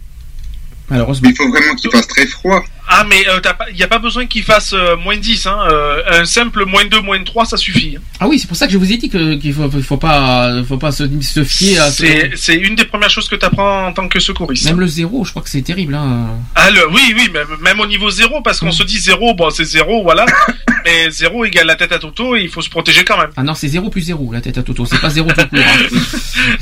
Malheureusement. 0.90 1.30
Il 1.30 1.36
faut 1.36 1.50
vraiment 1.50 1.74
qu'il 1.76 1.90
fasse 1.92 2.08
très 2.08 2.28
froid. 2.28 2.64
Ah, 2.88 3.04
mais 3.10 3.28
euh, 3.28 3.40
il 3.72 3.76
n'y 3.76 3.82
a 3.82 3.88
pas 3.88 3.98
besoin 3.98 4.28
qu'il 4.28 4.44
fasse 4.44 4.74
euh, 4.74 4.96
moins 4.98 5.18
10. 5.18 5.48
Hein, 5.48 5.58
euh, 5.72 6.04
un 6.22 6.26
simple 6.26 6.66
moins 6.66 6.86
2, 6.86 7.02
moins 7.02 7.24
3, 7.24 7.46
ça 7.46 7.58
suffit. 7.58 7.96
hein. 7.98 8.02
Ah 8.20 8.28
oui, 8.28 8.38
c'est 8.38 8.48
pour 8.48 8.56
ça 8.56 8.68
que 8.68 8.74
je 8.74 8.78
vous 8.78 8.92
ai 8.92 8.98
dit 8.98 9.10
que 9.10 9.34
qu'il 9.36 9.54
faut, 9.56 9.68
il 9.74 9.84
faut 9.84 9.98
pas, 9.98 10.52
faut 10.68 10.78
pas 10.78 10.92
se, 10.92 11.04
se 11.22 11.44
fier 11.44 11.80
à. 11.80 11.90
C'est 11.90 12.32
c'est 12.36 12.54
une 12.54 12.76
des 12.76 12.86
premières 12.86 13.10
choses 13.10 13.28
que 13.28 13.36
tu 13.36 13.44
apprends 13.46 13.88
en 13.88 13.94
tant 13.94 14.08
que 14.08 14.20
secouriste. 14.20 14.66
Même 14.66 14.80
le 14.80 14.86
zéro, 14.88 15.26
je 15.26 15.32
crois 15.32 15.42
que 15.42 15.50
c'est 15.50 15.64
terrible. 15.64 15.96
Hein. 15.96 16.28
Ah, 16.54 16.70
le- 16.70 16.88
oui, 16.92 17.16
oui, 17.18 17.30
même, 17.34 17.48
même 17.62 17.80
au 17.80 17.88
niveau 17.88 18.12
zéro, 18.12 18.42
parce 18.42 18.62
Mm. 18.62 18.66
qu'on 18.68 18.72
se 18.72 18.84
dit 18.84 19.00
zéro, 19.00 19.34
bon, 19.34 19.50
c'est 19.50 19.66
zéro, 19.66 20.04
voilà. 20.04 20.28
mais 20.86 21.10
zéro 21.10 21.44
égale 21.44 21.66
la 21.66 21.76
tête 21.76 21.92
à 21.92 21.98
Toto 21.98 22.36
et 22.36 22.42
il 22.44 22.50
faut 22.50 22.62
se 22.62 22.70
protéger 22.70 23.04
quand 23.04 23.18
même. 23.18 23.32
Ah 23.36 23.42
non, 23.42 23.56
c'est 23.56 23.68
zéro 23.68 23.90
plus 23.90 24.02
zéro 24.02 24.32
la 24.32 24.42
tête 24.42 24.60
à 24.60 24.64
Toto. 24.64 24.86
C'est 24.86 25.02
pas 25.02 25.10
zéro 25.10 25.30
tout 25.32 25.48
court. 25.48 25.60
hein. 25.60 25.98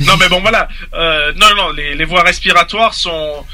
non, 0.00 0.14
mais 0.18 0.28
bon, 0.30 0.40
voilà. 0.40 0.68
Euh, 0.94 1.32
non, 1.36 1.48
non, 1.54 1.70
les, 1.72 1.94
les 1.94 2.04
voies 2.06 2.22
respiratoires 2.22 2.94
sont. 2.94 3.44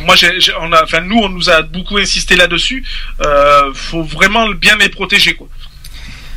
Moi, 0.00 0.14
on 0.60 0.72
a, 0.72 1.00
nous, 1.00 1.18
on 1.18 1.28
nous 1.28 1.50
a 1.50 1.62
beaucoup 1.62 1.98
insisté 1.98 2.36
là-dessus. 2.36 2.84
Euh, 3.20 3.72
faut 3.74 4.02
vraiment 4.02 4.50
bien 4.50 4.76
les 4.76 4.88
protéger, 4.88 5.34
quoi. 5.34 5.48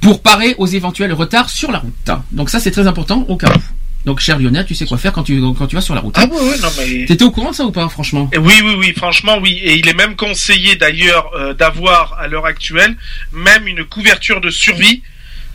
pour 0.00 0.22
parer 0.22 0.54
aux 0.58 0.66
éventuels 0.66 1.12
retards 1.12 1.50
sur 1.50 1.70
la 1.70 1.78
route. 1.78 2.10
Donc 2.32 2.50
ça 2.50 2.60
c'est 2.60 2.70
très 2.70 2.86
important 2.86 3.24
au 3.28 3.36
cas 3.36 3.52
où. 3.54 3.60
Donc 4.06 4.20
cher 4.20 4.38
Lionel, 4.38 4.64
tu 4.64 4.74
sais 4.74 4.86
quoi 4.86 4.96
faire 4.96 5.12
quand 5.12 5.24
tu 5.24 5.38
quand 5.58 5.66
tu 5.66 5.74
vas 5.76 5.82
sur 5.82 5.94
la 5.94 6.00
route. 6.00 6.14
Ah 6.16 6.26
oui, 6.30 6.38
oui, 6.40 6.58
non 6.62 6.68
mais. 6.78 7.04
T'étais 7.04 7.22
au 7.24 7.30
courant 7.30 7.50
de 7.50 7.56
ça 7.56 7.64
ou 7.66 7.70
pas 7.72 7.86
franchement? 7.90 8.30
Et 8.32 8.38
oui, 8.38 8.54
oui, 8.64 8.74
oui, 8.78 8.94
franchement, 8.96 9.38
oui. 9.42 9.60
Et 9.62 9.74
il 9.74 9.86
est 9.88 9.94
même 9.94 10.16
conseillé 10.16 10.76
d'ailleurs 10.76 11.30
euh, 11.34 11.52
d'avoir 11.52 12.14
à 12.18 12.26
l'heure 12.26 12.46
actuelle 12.46 12.96
même 13.32 13.66
une 13.66 13.84
couverture 13.84 14.40
de 14.40 14.48
survie 14.48 15.02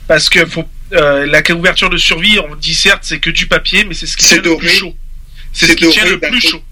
parce 0.06 0.28
que 0.28 0.46
faut, 0.46 0.64
euh, 0.92 1.26
la 1.26 1.42
couverture 1.42 1.90
de 1.90 1.96
survie, 1.96 2.38
on 2.38 2.54
dit 2.54 2.74
certes 2.74 3.00
c'est 3.02 3.18
que 3.18 3.30
du 3.30 3.48
papier, 3.48 3.84
mais 3.84 3.94
c'est 3.94 4.06
ce 4.06 4.16
qui 4.16 4.26
tient 4.26 4.36
le 4.36 4.42
plus 4.42 4.50
doré. 4.52 4.68
chaud. 4.68 4.94
C'est 5.52 5.66
ce 5.66 5.70
C'est 5.72 5.76
qui 5.76 5.88
tient 5.88 6.02
doré 6.04 6.14
le 6.14 6.20
d'un 6.20 6.28
plus 6.30 6.40
côté. 6.40 6.48
chaud. 6.52 6.62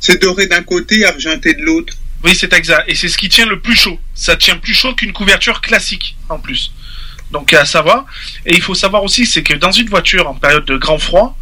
C'est 0.00 0.22
doré 0.22 0.46
d'un 0.46 0.62
côté, 0.62 1.04
argenté 1.04 1.52
de 1.52 1.60
l'autre. 1.60 1.92
Oui, 2.24 2.34
c'est 2.34 2.52
exact. 2.52 2.84
Et 2.88 2.94
c'est 2.94 3.08
ce 3.08 3.16
qui 3.16 3.28
tient 3.28 3.46
le 3.46 3.60
plus 3.60 3.76
chaud. 3.76 3.98
Ça 4.14 4.36
tient 4.36 4.56
plus 4.56 4.74
chaud 4.74 4.94
qu'une 4.94 5.12
couverture 5.12 5.60
classique, 5.60 6.16
en 6.28 6.38
plus. 6.38 6.72
Donc 7.30 7.52
à 7.52 7.64
savoir. 7.64 8.06
Et 8.46 8.54
il 8.54 8.62
faut 8.62 8.74
savoir 8.74 9.02
aussi, 9.04 9.26
c'est 9.26 9.42
que 9.42 9.54
dans 9.54 9.72
une 9.72 9.88
voiture 9.88 10.28
en 10.28 10.34
période 10.34 10.64
de 10.64 10.76
grand 10.76 10.98
froid, 10.98 11.36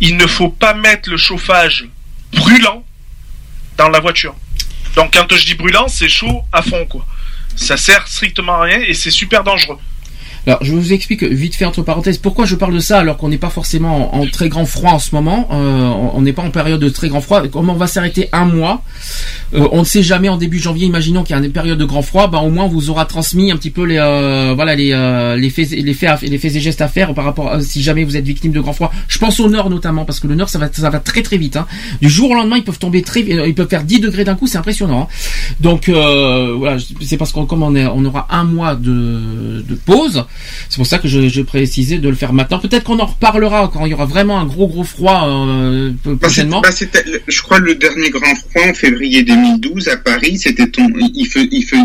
il 0.00 0.16
ne 0.16 0.26
faut 0.26 0.48
pas 0.50 0.74
mettre 0.74 1.10
le 1.10 1.16
chauffage 1.16 1.86
brûlant 2.32 2.84
dans 3.76 3.88
la 3.88 4.00
voiture. 4.00 4.34
Donc 4.96 5.14
quand 5.14 5.34
je 5.34 5.46
dis 5.46 5.54
brûlant, 5.54 5.88
c'est 5.88 6.08
chaud 6.08 6.44
à 6.52 6.62
fond, 6.62 6.86
quoi. 6.86 7.06
Ça 7.56 7.76
sert 7.76 8.06
strictement 8.08 8.54
à 8.54 8.62
rien 8.62 8.80
et 8.80 8.94
c'est 8.94 9.10
super 9.10 9.42
dangereux. 9.44 9.78
Alors, 10.46 10.62
je 10.62 10.72
vous 10.74 10.92
explique 10.92 11.22
vite 11.22 11.54
fait 11.54 11.64
entre 11.64 11.82
parenthèses 11.82 12.18
pourquoi 12.18 12.44
je 12.44 12.54
parle 12.54 12.74
de 12.74 12.78
ça 12.78 12.98
alors 12.98 13.16
qu'on 13.16 13.28
n'est 13.28 13.38
pas 13.38 13.50
forcément 13.50 14.14
en, 14.14 14.26
très 14.26 14.48
grand 14.48 14.66
froid 14.66 14.92
en 14.92 14.98
ce 14.98 15.14
moment. 15.14 15.48
Euh, 15.52 15.88
on 16.14 16.20
n'est 16.22 16.32
pas 16.34 16.42
en 16.42 16.50
période 16.50 16.80
de 16.80 16.88
très 16.88 17.08
grand 17.08 17.20
froid. 17.20 17.46
Comme 17.48 17.70
on 17.70 17.74
va 17.74 17.86
s'arrêter 17.86 18.28
un 18.32 18.44
mois, 18.44 18.82
euh, 19.54 19.68
on 19.72 19.80
ne 19.80 19.84
sait 19.84 20.02
jamais 20.02 20.28
en 20.28 20.36
début 20.36 20.58
janvier. 20.58 20.86
Imaginons 20.86 21.22
qu'il 21.22 21.34
y 21.34 21.38
a 21.38 21.42
une 21.42 21.52
période 21.52 21.78
de 21.78 21.84
grand 21.84 22.02
froid, 22.02 22.26
bah 22.26 22.38
au 22.40 22.50
moins 22.50 22.64
on 22.64 22.68
vous 22.68 22.90
aura 22.90 23.06
transmis 23.06 23.50
un 23.52 23.56
petit 23.56 23.70
peu 23.70 23.84
les 23.84 23.96
euh, 23.98 24.52
voilà 24.54 24.74
les 24.74 24.92
euh, 24.92 25.36
les 25.36 25.48
faits 25.50 25.70
les 25.70 25.94
faits 25.94 26.20
les 26.22 26.38
faits 26.38 26.56
et 26.56 26.60
gestes 26.60 26.80
à 26.82 26.88
faire 26.88 27.14
par 27.14 27.24
rapport 27.24 27.50
à 27.50 27.60
si 27.62 27.82
jamais 27.82 28.04
vous 28.04 28.16
êtes 28.16 28.24
victime 28.26 28.52
de 28.52 28.60
grand 28.60 28.72
froid. 28.74 28.92
Je 29.08 29.18
pense 29.18 29.40
au 29.40 29.48
nord 29.48 29.70
notamment 29.70 30.04
parce 30.04 30.20
que 30.20 30.26
le 30.26 30.34
nord 30.34 30.48
ça 30.48 30.58
va 30.58 30.68
ça 30.72 30.90
va 30.90 31.00
très 31.00 31.22
très 31.22 31.38
vite. 31.38 31.56
Hein. 31.56 31.66
Du 32.02 32.08
jour 32.10 32.30
au 32.30 32.34
lendemain 32.34 32.56
ils 32.56 32.64
peuvent 32.64 32.78
tomber 32.78 33.02
très 33.02 33.20
ils 33.20 33.54
peuvent 33.54 33.68
faire 33.68 33.84
10 33.84 34.00
degrés 34.00 34.24
d'un 34.24 34.34
coup 34.34 34.46
c'est 34.46 34.58
impressionnant. 34.58 35.02
hein. 35.02 35.54
Donc 35.60 35.88
euh, 35.88 36.54
voilà 36.56 36.76
c'est 37.00 37.16
parce 37.16 37.32
qu'on 37.32 37.46
comme 37.46 37.62
on, 37.62 37.74
on 37.74 38.04
aura 38.04 38.26
un 38.30 38.44
mois 38.44 38.74
de, 38.74 39.64
de 39.66 39.74
pause. 39.74 40.24
C'est 40.68 40.76
pour 40.76 40.86
ça 40.86 40.98
que 40.98 41.08
je, 41.08 41.28
je 41.28 41.42
précisais 41.42 41.98
de 41.98 42.08
le 42.08 42.14
faire 42.14 42.32
maintenant. 42.32 42.58
Peut-être 42.58 42.84
qu'on 42.84 42.98
en 42.98 43.06
reparlera 43.06 43.70
quand 43.72 43.84
il 43.86 43.90
y 43.90 43.94
aura 43.94 44.06
vraiment 44.06 44.38
un 44.38 44.44
gros 44.46 44.66
gros 44.68 44.84
froid 44.84 45.26
euh, 45.28 45.90
Bah, 46.04 46.12
prochainement. 46.20 46.60
bah, 46.60 46.70
je 47.26 47.42
crois 47.42 47.58
le 47.60 47.74
dernier 47.74 48.10
grand 48.10 48.34
froid 48.34 48.62
en 48.70 48.74
février 48.74 49.22
2012 49.22 49.88
à 49.88 49.96
Paris, 49.96 50.38
c'était 50.38 50.66
ton, 50.68 50.88
il 50.98 51.10
il 51.14 51.26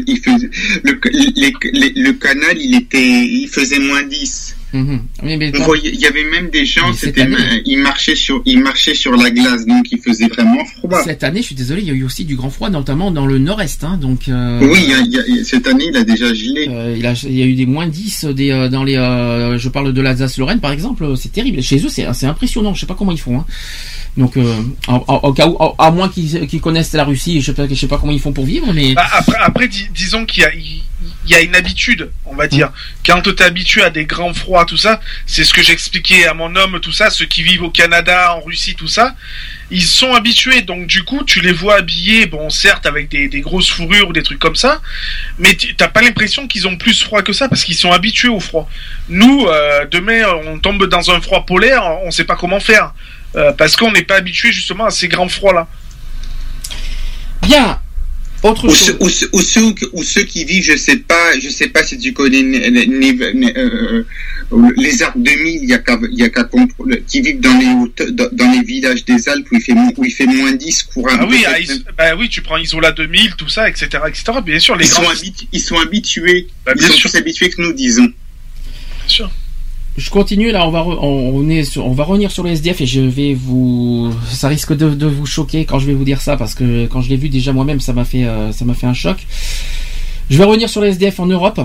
il 0.08 0.20
faisait, 0.20 0.50
le, 0.84 1.00
les- 1.12 1.54
les- 1.74 1.94
le 2.02 2.14
canal, 2.14 2.58
il 2.60 2.76
était, 2.76 3.00
il 3.26 3.48
faisait 3.48 3.80
moins 3.80 4.04
10. 4.04 4.56
Mhm. 4.72 5.02
Oui, 5.24 5.38
mais 5.38 5.52
On 5.56 5.58
pas- 5.60 5.66
voyait- 5.66 5.92
il 5.94 6.00
y 6.00 6.06
avait 6.06 6.24
même 6.26 6.50
des 6.52 6.66
gens, 6.66 6.94
c'était, 6.94 7.28
ils 7.66 7.78
marchaient 7.80 8.16
sur, 8.16 8.42
ils 8.46 8.60
marchaient 8.60 8.94
sur 8.94 9.12
la 9.16 9.32
glace, 9.32 9.66
donc 9.66 9.88
il 9.92 10.00
faisait 10.00 10.28
vraiment 10.28 10.64
froid. 10.66 11.02
Cette 11.04 11.24
année, 11.24 11.42
je 11.42 11.48
suis 11.48 11.56
désolé, 11.56 11.82
il 11.82 11.88
y 11.88 11.92
a 11.92 11.94
eu 11.94 12.04
aussi 12.04 12.24
du 12.26 12.36
grand 12.36 12.50
froid, 12.52 12.70
notamment 12.70 13.10
dans 13.12 13.26
le 13.26 13.40
nord-est. 13.40 13.84
Hein, 13.84 13.98
donc, 14.00 14.30
euh, 14.30 14.60
Oui, 14.62 14.80
il 14.84 14.90
y 14.90 14.94
a- 14.94 15.00
il 15.00 15.36
y 15.38 15.40
a- 15.40 15.44
cette 15.44 15.66
année, 15.68 15.86
il 15.90 15.98
a 15.98 16.04
déjà 16.04 16.34
gelé. 16.34 16.68
euh, 16.70 16.96
il, 16.98 17.06
a, 17.06 17.14
il 17.24 17.36
y 17.38 17.42
a 17.42 17.46
eu 17.46 17.56
des 17.56 17.66
moins 17.66 17.88
10 17.88 18.26
des, 18.26 18.52
euh, 18.52 18.70
dans 18.70 18.84
les. 18.84 18.96
euh, 18.96 19.58
je 19.58 19.70
parle 19.70 19.92
de 19.94 20.02
l'Alsace-Lorraine, 20.02 20.60
par 20.60 20.72
exemple. 20.72 21.04
euh, 21.04 21.16
C'est 21.16 21.32
terrible. 21.32 21.62
Chez 21.64 21.78
eux, 21.84 21.90
c'est 21.90 22.06
c'est 22.14 22.28
impressionnant. 22.28 22.74
Je 22.74 22.82
sais 22.82 22.86
pas 22.86 22.96
comment 22.96 23.12
ils 23.12 23.20
font. 23.20 23.40
Hein. 23.40 23.46
Donc, 24.18 24.38
euh, 24.38 24.54
en- 24.88 25.04
en- 25.08 25.18
au 25.30 25.34
cas 25.34 25.48
où, 25.48 25.56
à 25.62 25.74
à 25.88 25.92
moins 25.92 26.10
qu'ils 26.10 26.62
connaissent 26.62 26.94
la 26.94 27.06
Russie, 27.06 27.42
je 27.42 27.48
sais 27.48 27.54
pas, 27.54 27.68
je 27.68 27.74
sais 27.74 27.88
pas 27.88 27.98
comment 27.98 28.12
ils 28.12 28.20
font 28.20 28.34
pour 28.34 28.46
vivre, 28.46 28.72
mais. 28.74 28.94
Bah, 28.94 29.08
après, 29.14 29.38
après 29.42 29.68
dis- 29.68 29.88
disons 29.96 30.26
qu'il 30.26 30.44
y 30.44 30.46
a, 30.46 30.54
il, 30.54 30.82
il 31.26 31.32
y 31.32 31.36
a 31.36 31.42
une 31.42 31.56
habitude, 31.56 32.10
on 32.26 32.36
va 32.36 32.48
dire. 32.48 32.72
Quand 33.06 33.22
tu 33.22 33.44
habitué 33.44 33.84
à 33.84 33.90
des 33.90 34.06
grands 34.06 34.34
froids, 34.34 34.66
tout 34.66 34.78
ça, 34.78 35.02
c'est 35.26 35.44
ce 35.44 35.54
que 35.54 35.62
j'expliquais 35.62 36.26
à 36.26 36.34
mon 36.34 36.56
homme, 36.56 36.80
tout 36.80 36.92
ça, 36.92 37.10
ceux 37.10 37.26
qui 37.26 37.44
vivent 37.44 37.64
au 37.64 37.70
Canada, 37.70 38.36
en 38.36 38.42
Russie, 38.42 38.76
tout 38.76 38.88
ça, 38.88 39.16
ils 39.70 39.84
sont 39.84 40.14
habitués. 40.14 40.62
Donc 40.62 40.88
du 40.88 41.04
coup, 41.04 41.24
tu 41.24 41.42
les 41.42 41.52
vois 41.52 41.76
habillés, 41.76 42.26
bon, 42.26 42.50
certes, 42.50 42.86
avec 42.86 43.10
des, 43.10 43.42
grosses 43.42 43.70
fourrures 43.70 44.10
ou 44.10 44.14
des 44.14 44.24
trucs 44.24 44.40
comme 44.40 44.56
ça, 44.56 44.82
mais 45.38 45.58
t'as 45.78 45.88
pas 45.88 46.02
l'impression 46.02 46.48
qu'ils 46.48 46.68
ont 46.68 46.78
plus 46.78 47.04
froid 47.04 47.22
que 47.22 47.34
ça 47.34 47.50
parce 47.50 47.64
qu'ils 47.64 47.76
sont 47.76 47.92
habitués 47.92 48.30
au 48.30 48.40
froid. 48.40 48.70
Nous, 49.10 49.46
euh, 49.48 49.86
demain, 49.92 50.24
on 50.46 50.60
tombe 50.60 50.86
dans 50.88 51.12
un 51.12 51.22
froid 51.22 51.46
polaire, 51.46 51.84
on 52.04 52.12
sait 52.12 52.26
pas 52.26 52.36
comment 52.36 52.60
faire. 52.60 52.94
euh, 53.36 53.52
parce 53.54 53.76
qu'on 53.76 53.92
n'est 53.92 54.04
pas 54.04 54.16
habitué 54.16 54.52
justement 54.52 54.86
à 54.86 54.90
ces 54.90 55.08
grands 55.08 55.30
froids 55.30 55.54
là. 55.54 55.68
Bien. 57.44 57.80
Autre 58.42 58.68
Ou 58.68 58.70
chose. 58.70 58.86
ceux, 58.86 58.98
ou, 59.02 59.10
ceux, 59.10 59.30
ou, 59.34 59.42
ceux, 59.42 59.76
ou 59.92 60.02
ceux 60.04 60.24
qui 60.24 60.46
vivent, 60.46 60.64
je 60.64 60.78
sais 60.78 60.96
pas, 60.98 61.38
je 61.40 61.50
sais 61.50 61.68
pas 61.68 61.84
si 61.84 61.98
tu 61.98 62.14
connais 62.14 62.42
euh, 62.42 64.04
euh, 64.54 64.70
les 64.78 65.04
Alpes 65.04 65.18
2000, 65.18 65.64
il 65.64 65.70
y 65.70 65.74
a 65.74 65.80
qu'à, 65.80 66.00
il 66.10 66.18
y 66.18 66.24
a 66.24 66.30
qu'à 66.30 66.46
comprendre- 66.46 66.96
qui 67.06 67.20
vivent 67.22 67.42
dans 67.42 67.58
les 67.58 68.12
dans, 68.12 68.30
dans 68.32 68.52
les 68.52 68.62
villages 68.62 69.04
des 69.04 69.28
Alpes 69.28 69.46
où 69.52 69.56
il 69.58 69.62
fait, 69.62 69.74
où 69.98 70.06
il 70.06 70.12
fait 70.14 70.26
moins 70.26 70.54
10 70.54 70.84
couramment. 70.84 71.24
Ah 71.24 71.28
oui, 71.30 71.46
à 71.46 71.60
Is- 71.60 71.84
bah 71.98 72.16
oui, 72.18 72.30
tu 72.30 72.42
prends 72.42 72.56
Isola 72.58 72.92
2000, 72.94 73.36
tout 73.36 73.50
ça, 73.50 73.68
etc., 73.70 73.88
etc. 74.08 74.24
Bien 74.46 74.60
sûr, 74.60 74.78
les 74.78 74.86
ils, 74.86 74.88
sont 74.90 75.02
grands- 75.02 75.12
habitu- 75.12 75.48
ils 75.52 75.60
sont 75.62 75.78
habitués. 75.78 76.48
Bah, 76.66 76.72
ils 76.76 76.82
sont 76.82 76.94
sûr. 76.94 77.10
plus 77.10 77.18
habitués 77.20 77.50
que 77.50 77.62
nous, 77.62 77.74
disons. 77.74 78.04
Bien 78.06 79.08
sûr. 79.08 79.32
Je 79.98 80.10
continue 80.10 80.52
là, 80.52 80.66
on 80.66 80.72
va 80.72 80.80
re- 80.82 80.98
on, 81.02 81.50
est 81.50 81.64
sur- 81.66 81.86
on 81.86 81.92
va 81.94 82.06
revenir 82.06 82.32
sur 82.32 82.44
le 82.44 82.52
SDF 82.52 82.80
et 82.82 82.86
je 82.86 83.02
vais 83.02 83.34
vous 83.34 84.14
ça 84.32 84.48
risque 84.48 84.72
de, 84.76 84.92
de 84.92 85.06
vous 85.08 85.26
choquer 85.26 85.66
quand 85.66 85.78
je 85.80 85.88
vais 85.88 85.94
vous 85.94 86.06
dire 86.06 86.22
ça 86.22 86.38
parce 86.38 86.56
que 86.56 86.86
quand 86.86 87.02
je 87.02 87.10
l'ai 87.10 87.18
vu 87.18 87.28
déjà 87.28 87.52
moi-même 87.52 87.82
ça 87.82 87.92
m'a 87.92 88.06
fait 88.06 88.24
euh, 88.24 88.52
ça 88.54 88.64
m'a 88.64 88.74
fait 88.76 88.88
un 88.88 88.94
choc. 88.94 89.18
Je 90.30 90.38
vais 90.38 90.46
revenir 90.46 90.70
sur 90.70 90.80
le 90.82 90.88
SDF 90.88 91.20
en 91.20 91.26
Europe. 91.26 91.60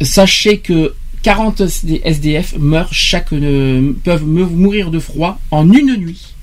Sachez 0.00 0.58
que 0.58 0.94
40 1.22 1.60
SDF 2.04 2.54
meurent 2.58 2.92
chaque 2.94 3.32
euh, 3.34 3.92
peuvent 4.04 4.24
mourir 4.24 4.90
de 4.90 4.98
froid 5.00 5.38
en 5.50 5.70
une 5.70 5.94
nuit 5.96 6.34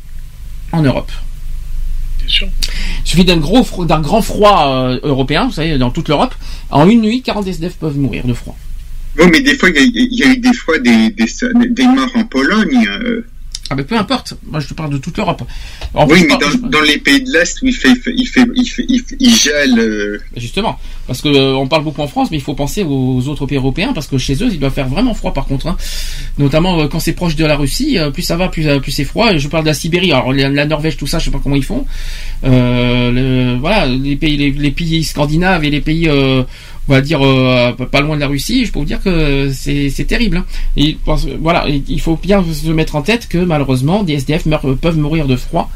en 0.73 0.81
Europe. 0.83 1.11
Bien 2.19 2.27
sûr. 2.27 2.47
Il 3.03 3.09
suffit 3.09 3.25
d'un 3.25 3.37
gros 3.37 3.65
d'un 3.85 4.01
grand 4.01 4.21
froid 4.21 4.65
euh, 4.67 4.99
européen, 5.01 5.45
vous 5.45 5.53
savez, 5.53 5.77
dans 5.79 5.89
toute 5.91 6.09
l'Europe, 6.09 6.35
en 6.69 6.87
une 6.89 7.01
nuit 7.01 7.21
40 7.23 7.47
SDF 7.47 7.75
peuvent 7.77 7.97
mourir 7.97 8.25
de 8.27 8.33
froid. 8.33 8.57
Oui, 9.17 9.25
mais 9.31 9.41
des 9.41 9.55
fois, 9.55 9.69
il 9.69 9.75
y 9.75 9.79
a, 9.79 9.81
il 9.83 10.13
y 10.19 10.23
a 10.23 10.27
eu 10.33 10.37
des 10.37 10.53
fois 10.53 10.77
des, 10.79 11.09
des, 11.11 11.25
des 11.69 11.87
morts 11.87 12.11
en 12.15 12.23
Pologne. 12.25 12.87
euh. 13.01 13.21
Ah 13.67 13.73
mais 13.73 13.83
peu 13.83 13.97
importe, 13.97 14.35
moi 14.45 14.59
je 14.59 14.67
te 14.67 14.75
parle 14.75 14.91
de 14.91 14.99
toute 14.99 15.17
l'Europe. 15.17 15.41
Oui, 15.95 16.23
mais 16.29 16.37
dans, 16.37 16.69
dans 16.69 16.81
les 16.81 16.99
pays 16.99 17.23
de 17.23 17.31
l'Est 17.31 17.59
où 17.63 17.65
il 17.65 17.73
fait, 17.73 17.89
il 18.15 18.27
fait, 18.27 18.45
il 18.55 18.67
fait, 18.67 18.85
il, 18.87 18.99
fait- 19.01 19.15
il 19.19 19.33
gèle. 19.35 19.79
euh, 19.79 20.19
Justement, 20.37 20.79
parce 21.07 21.19
que 21.23 21.29
euh, 21.29 21.55
on 21.55 21.67
parle 21.67 21.83
beaucoup 21.83 22.01
en 22.03 22.07
France, 22.07 22.27
mais 22.29 22.37
il 22.37 22.43
faut 22.43 22.53
penser 22.53 22.83
aux 22.83 23.27
autres 23.27 23.47
pays 23.47 23.57
européens, 23.57 23.91
parce 23.93 24.05
que 24.05 24.19
chez 24.19 24.35
eux, 24.35 24.49
il 24.51 24.59
doit 24.59 24.69
faire 24.69 24.87
vraiment 24.87 25.15
froid 25.15 25.33
par 25.33 25.45
contre. 25.45 25.65
hein. 25.65 25.77
Notamment 26.37 26.79
euh, 26.81 26.87
quand 26.87 26.99
c'est 26.99 27.13
proche 27.13 27.35
de 27.35 27.43
la 27.43 27.55
Russie, 27.57 27.97
euh, 27.97 28.11
plus 28.11 28.21
ça 28.21 28.37
va, 28.37 28.49
plus, 28.49 28.67
euh, 28.67 28.79
plus 28.79 28.91
c'est 28.91 29.03
froid. 29.03 29.35
Je 29.35 29.47
parle 29.47 29.63
de 29.63 29.69
la 29.69 29.73
Sibérie, 29.73 30.11
alors 30.11 30.31
la, 30.31 30.47
la 30.47 30.65
Norvège, 30.67 30.97
tout 30.97 31.07
ça, 31.07 31.17
je 31.17 31.25
sais 31.25 31.31
pas 31.31 31.39
comment 31.41 31.55
ils 31.55 31.65
font. 31.65 31.87
Euh, 32.43 33.11
le- 33.11 33.57
voilà, 33.59 33.87
les 33.87 34.15
pays, 34.15 34.37
les, 34.37 34.51
les 34.51 34.71
pays 34.71 35.03
scandinaves 35.03 35.63
et 35.65 35.71
les 35.71 35.81
pays, 35.81 36.07
euh, 36.07 36.43
on 36.87 36.93
va 36.93 37.01
dire 37.01 37.25
euh, 37.25 37.71
pas 37.73 38.01
loin 38.01 38.15
de 38.15 38.21
la 38.21 38.27
Russie, 38.27 38.65
je 38.65 38.71
peux 38.71 38.79
vous 38.79 38.85
dire 38.85 39.01
que 39.01 39.51
c'est 39.53 39.89
c'est 39.89 40.05
terrible. 40.05 40.37
hein. 40.37 40.45
Et 40.77 40.97
voilà, 41.39 41.65
il 41.67 42.01
faut 42.01 42.15
bien 42.17 42.43
se 42.53 42.67
mettre 42.69 42.95
en 42.95 43.01
tête 43.01 43.27
que 43.27 43.37
malheureusement, 43.39 44.03
des 44.03 44.13
SDF 44.13 44.45
meurent- 44.45 44.77
peuvent 44.77 44.97
mourir 44.97 45.25
de 45.27 45.35
froid 45.35 45.69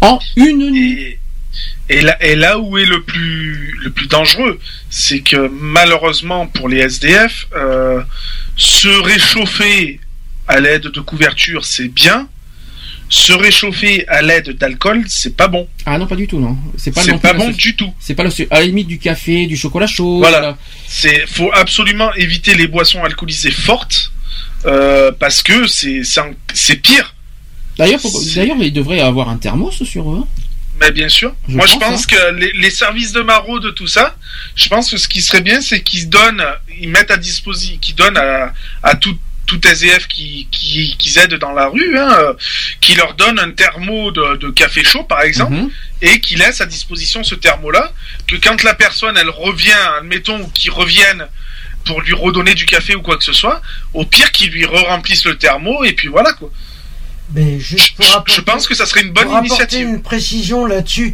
en 0.00 0.18
une 0.36 0.70
nuit. 0.70 1.16
Et 1.88 2.02
là, 2.02 2.16
et 2.22 2.34
là 2.36 2.58
où 2.58 2.76
est 2.76 2.84
le 2.84 3.02
plus, 3.02 3.74
le 3.82 3.90
plus 3.90 4.08
dangereux, 4.08 4.58
c'est 4.90 5.20
que 5.20 5.48
malheureusement 5.60 6.46
pour 6.48 6.68
les 6.68 6.78
SDF, 6.80 7.46
euh, 7.56 8.02
se 8.56 8.88
réchauffer 8.88 10.00
à 10.48 10.60
l'aide 10.60 10.82
de 10.88 11.00
couverture, 11.00 11.64
c'est 11.64 11.88
bien. 11.88 12.28
Se 13.08 13.32
réchauffer 13.32 14.06
à 14.08 14.20
l'aide 14.20 14.50
d'alcool, 14.58 15.04
c'est 15.06 15.36
pas 15.36 15.46
bon. 15.46 15.68
Ah 15.84 15.96
non, 15.96 16.06
pas 16.08 16.16
du 16.16 16.26
tout, 16.26 16.40
non. 16.40 16.56
C'est 16.76 16.90
pas, 16.92 17.02
pas 17.18 17.34
bon 17.34 17.50
du 17.50 17.76
tout. 17.76 17.92
C'est 18.00 18.14
pas 18.16 18.24
le 18.24 18.30
à 18.50 18.58
la 18.60 18.66
limite 18.66 18.88
du 18.88 18.98
café, 18.98 19.46
du 19.46 19.56
chocolat 19.56 19.86
chaud. 19.86 20.18
Voilà. 20.18 20.58
C'est, 20.88 21.24
faut 21.28 21.50
absolument 21.54 22.12
éviter 22.14 22.54
les 22.54 22.66
boissons 22.66 23.04
alcoolisées 23.04 23.52
fortes, 23.52 24.12
euh, 24.64 25.12
parce 25.12 25.42
que 25.42 25.68
c'est, 25.68 26.02
c'est, 26.52 26.76
pire. 26.76 27.14
D'ailleurs, 27.78 28.00
d'ailleurs, 28.34 28.56
ils 28.60 28.72
devraient 28.72 29.00
avoir 29.00 29.28
un 29.28 29.36
thermos 29.36 29.82
sur 29.84 30.10
eux. 30.12 30.18
hein. 30.22 30.26
Mais 30.80 30.90
bien 30.90 31.08
sûr. 31.08 31.32
Je 31.48 31.54
Moi, 31.54 31.66
je 31.66 31.76
pense, 31.76 32.02
hein. 32.02 32.06
que 32.10 32.34
les, 32.34 32.52
les 32.52 32.70
services 32.70 33.12
de 33.12 33.22
maraude, 33.22 33.72
tout 33.74 33.86
ça, 33.86 34.16
je 34.56 34.68
pense 34.68 34.90
que 34.90 34.96
ce 34.98 35.08
qui 35.08 35.22
serait 35.22 35.40
bien, 35.40 35.60
c'est 35.60 35.80
qu'ils 35.82 36.08
donnent, 36.08 36.44
ils 36.80 36.88
mettent 36.88 37.10
à 37.10 37.16
disposition, 37.16 37.78
qu'ils 37.80 37.94
donnent 37.94 38.18
à, 38.18 38.52
à 38.82 38.94
tout, 38.96 39.16
tout 39.46 39.60
SDF 39.66 40.06
qui, 40.08 40.48
qui, 40.50 40.96
qui 40.98 41.18
aident 41.18 41.34
dans 41.38 41.52
la 41.52 41.68
rue, 41.68 41.98
hein, 41.98 42.12
euh, 42.18 42.34
qui 42.80 42.94
leur 42.96 43.14
donnent 43.14 43.38
un 43.38 43.50
thermo 43.52 44.10
de, 44.10 44.36
de 44.36 44.50
café 44.50 44.82
chaud, 44.84 45.04
par 45.04 45.22
exemple, 45.22 45.54
Mhm. 45.54 45.70
et 46.02 46.20
qui 46.20 46.34
laissent 46.36 46.60
à 46.60 46.66
disposition 46.66 47.22
ce 47.24 47.34
thermo-là, 47.36 47.92
que 48.26 48.36
quand 48.36 48.62
la 48.64 48.74
personne, 48.74 49.16
elle 49.16 49.30
revient, 49.30 49.72
admettons, 49.98 50.40
ou 50.40 50.48
qu'ils 50.48 50.72
reviennent 50.72 51.26
pour 51.84 52.00
lui 52.00 52.12
redonner 52.14 52.54
du 52.54 52.66
café 52.66 52.96
ou 52.96 53.02
quoi 53.02 53.16
que 53.16 53.24
ce 53.24 53.32
soit, 53.32 53.62
au 53.94 54.04
pire 54.04 54.32
qu'ils 54.32 54.50
lui 54.50 54.64
re-remplissent 54.66 55.24
le 55.24 55.36
thermo, 55.38 55.84
et 55.84 55.92
puis 55.92 56.08
voilà, 56.08 56.32
quoi. 56.32 56.50
Mais 57.34 57.58
juste 57.58 57.96
pour 57.96 58.04
Je 58.04 58.12
apporter- 58.12 58.42
pense 58.42 58.66
que 58.68 58.74
ça 58.74 58.86
serait 58.86 59.02
une 59.02 59.10
bonne 59.12 59.24
pour 59.24 59.34
apporter 59.36 59.48
initiative. 59.48 59.88
une 59.88 60.02
précision 60.02 60.64
là-dessus, 60.64 61.12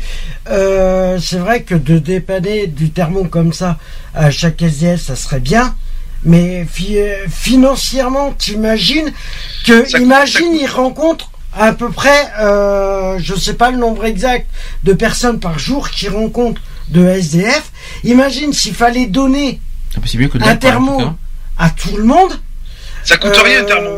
euh, 0.51 1.19
c'est 1.21 1.39
vrai 1.39 1.63
que 1.63 1.75
de 1.75 1.99
dépanner 1.99 2.67
du 2.67 2.91
thermo 2.91 3.25
comme 3.25 3.53
ça 3.53 3.79
à 4.15 4.31
chaque 4.31 4.61
SDF, 4.61 5.01
ça 5.01 5.17
serait 5.17 5.41
bien. 5.41 5.75
Mais 6.25 6.67
fi- 6.71 6.99
euh, 6.99 7.27
financièrement, 7.29 8.33
t'imagines 8.33 9.13
que, 9.67 9.85
Ça 9.87 9.99
coûte- 9.99 10.07
imagine, 10.07 10.53
ils 10.55 10.67
rencontrent 10.67 11.31
à 11.55 11.73
peu 11.73 11.91
près, 11.91 12.31
euh, 12.41 13.19
je 13.19 13.35
sais 13.35 13.55
pas 13.55 13.71
le 13.71 13.77
nombre 13.77 14.05
exact 14.05 14.47
de 14.85 14.93
personnes 14.93 15.39
par 15.41 15.59
jour 15.59 15.91
qui 15.91 16.09
rencontrent 16.09 16.61
de 16.89 17.05
SDF. 17.07 17.73
Imagine 18.05 18.53
s'il 18.53 18.75
fallait 18.75 19.07
donner 19.07 19.61
Ah, 19.97 20.01
mieux 20.17 20.29
que 20.29 20.39
un 20.43 20.57
thermo 20.57 21.03
à 21.59 21.71
tout 21.71 21.97
le 21.97 22.05
monde. 22.05 22.33
Ça 23.05 23.17
coûte 23.17 23.33
Euh, 23.37 23.43
rien, 23.43 23.63
un 23.63 23.65
thermo. 23.65 23.91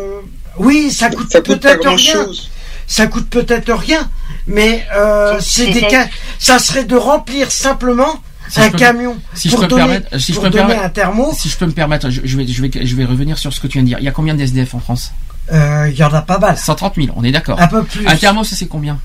Oui, 0.57 0.91
ça 0.91 1.11
coûte 1.11 1.31
peut-être 1.45 1.87
rien. 1.89 1.97
chose. 1.97 2.51
Ça 2.87 3.07
coûte 3.07 3.29
peut-être 3.31 3.73
rien, 3.73 4.11
mais 4.47 4.85
euh, 4.97 5.39
c'est 5.41 5.67
des 5.69 5.83
cas. 5.83 6.07
Ça 6.39 6.59
serait 6.59 6.85
de 6.85 6.97
remplir 6.97 7.51
simplement 7.51 8.21
Si 8.49 8.61
un 8.61 8.65
je 8.67 8.71
peux- 8.71 8.79
camion 8.79 9.17
Si 9.35 9.49
je 9.49 9.55
pour 9.55 9.61
peux 9.61 9.65
me 9.67 9.71
donner, 9.71 9.83
permettre, 10.01 10.19
si 10.21 10.33
je 10.33 10.35
pour 10.35 10.43
peux 10.45 10.49
me 10.49 10.53
donner 10.53 10.67
permettre- 10.67 10.85
un 10.87 10.91
thermo. 10.91 11.33
si 11.37 11.49
je 11.49 11.57
peux 11.57 11.67
me 11.67 11.73
permettre, 11.73 12.11
je, 12.11 12.21
je 12.25 12.37
vais, 12.37 12.47
je 12.47 12.63
vais, 12.63 12.71
je 12.87 12.97
vais 12.97 13.05
revenir 13.05 13.39
sur 13.39 13.53
ce 13.53 13.61
que 13.61 13.67
tu 13.67 13.75
viens 13.79 13.83
de 13.83 13.89
dire. 13.89 13.99
Il 14.01 14.05
y 14.05 14.09
a 14.09 14.13
combien 14.13 14.35
d'SDF 14.35 14.75
en 14.75 14.81
France? 14.81 15.13
Euh, 15.53 15.89
Il 15.91 15.97
y 15.99 16.03
en 16.05 16.13
a 16.13 16.23
pas 16.23 16.39
mal. 16.39 16.57
130 16.57 16.95
000, 16.97 17.09
on 17.17 17.25
est 17.25 17.33
d'accord. 17.33 17.61
Un 17.61 17.69
peu 17.69 17.83
plus. 17.85 18.07
Un 18.07 18.17
thermos, 18.17 18.45
c'est 18.49 18.67
combien? 18.67 18.99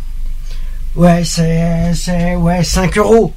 Ouais, 0.96 1.24
c'est 1.24 1.94
c'est 1.94 2.36
ouais 2.36 2.64
5 2.64 2.98
euros. 2.98 3.34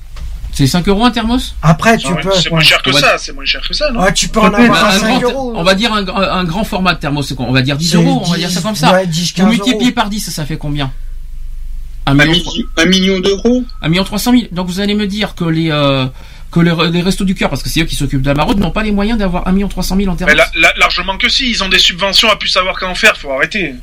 C'est 0.55 0.66
5 0.66 0.86
euros 0.89 1.05
un 1.05 1.10
thermos? 1.10 1.55
Après, 1.62 1.97
tu 1.97 2.08
Ah 2.10 2.14
ouais, 2.14 2.22
peux. 2.22 2.32
C'est 2.34 2.50
moins 2.50 2.60
cher 2.60 2.82
que 2.82 2.92
ça, 2.92 3.16
c'est 3.18 3.32
moins 3.32 3.44
cher 3.44 3.60
que 3.66 3.72
ça, 3.74 3.90
non? 3.90 4.02
Ouais, 4.02 4.12
tu 4.12 4.28
peux 4.28 4.40
en 4.40 4.52
avoir 4.52 4.86
un 4.86 4.90
5 4.98 5.20
grand- 5.20 5.31
euros. 5.31 5.52
On 5.56 5.62
va 5.62 5.74
dire 5.74 5.92
un, 5.94 6.06
un 6.06 6.44
grand 6.44 6.64
format 6.64 6.92
de 6.94 6.98
thermos, 7.00 7.26
c'est 7.26 7.34
quoi? 7.34 7.47
On 7.48 7.52
va 7.52 7.62
dire 7.62 7.76
10 7.76 7.90
C'est 7.90 7.97
euros, 7.97 8.22
on 8.24 8.28
va 8.31 8.36
10, 8.36 8.40
dire 8.42 8.50
ça 8.50 8.60
comme 8.60 8.76
ça. 8.76 8.92
ouais, 8.92 9.06
10, 9.06 9.28
Vous 9.31 9.34
15 9.36 9.48
multipliez 9.48 9.84
euros. 9.86 9.92
par 9.94 10.10
10, 10.10 10.31
ça 10.31 10.44
fait 10.44 10.56
combien? 10.58 10.90
Un 12.06 12.18
Un, 12.18 12.24
million, 12.26 12.32
milli- 12.50 12.66
un 12.76 12.84
million 12.86 13.20
d'euros 13.20 13.64
un 13.81 13.89
million 13.89 14.05
300 14.05 14.32
000. 14.32 14.42
Donc 14.52 14.66
vous 14.68 14.81
allez 14.81 14.94
me 14.94 15.06
dire 15.06 15.34
que 15.34 15.44
les, 15.44 15.70
euh, 15.70 16.06
que 16.50 16.60
les, 16.60 16.74
les 16.90 17.00
restos 17.02 17.24
du 17.24 17.34
cœur, 17.34 17.48
parce 17.50 17.62
que 17.62 17.68
c'est 17.68 17.81
eux 17.81 17.84
qui 17.84 17.97
s'occupent 17.97 18.22
de 18.22 18.28
la 18.28 18.34
maraude, 18.34 18.58
n'ont 18.58 18.70
pas 18.72 18.82
les 18.82 18.90
moyens 18.92 19.18
d'avoir 19.18 19.47
1 19.48 19.52
million 19.52 19.68
300 19.68 19.97
000 19.97 20.08
en 20.10 20.16
thermos. 20.16 20.34
Mais 20.34 20.36
la- 20.36 20.50
la- 20.68 20.74
largement 20.78 21.16
que 21.16 21.28
si, 21.28 21.50
ils 21.50 21.62
ont 21.62 21.68
des 21.68 21.78
subventions 21.78 22.28
à 22.31 22.36
plus 22.36 22.48
savoir 22.48 22.78
qu'en 22.78 22.94
faire, 22.94 23.16
faut 23.16 23.31
arrêter. 23.32 23.74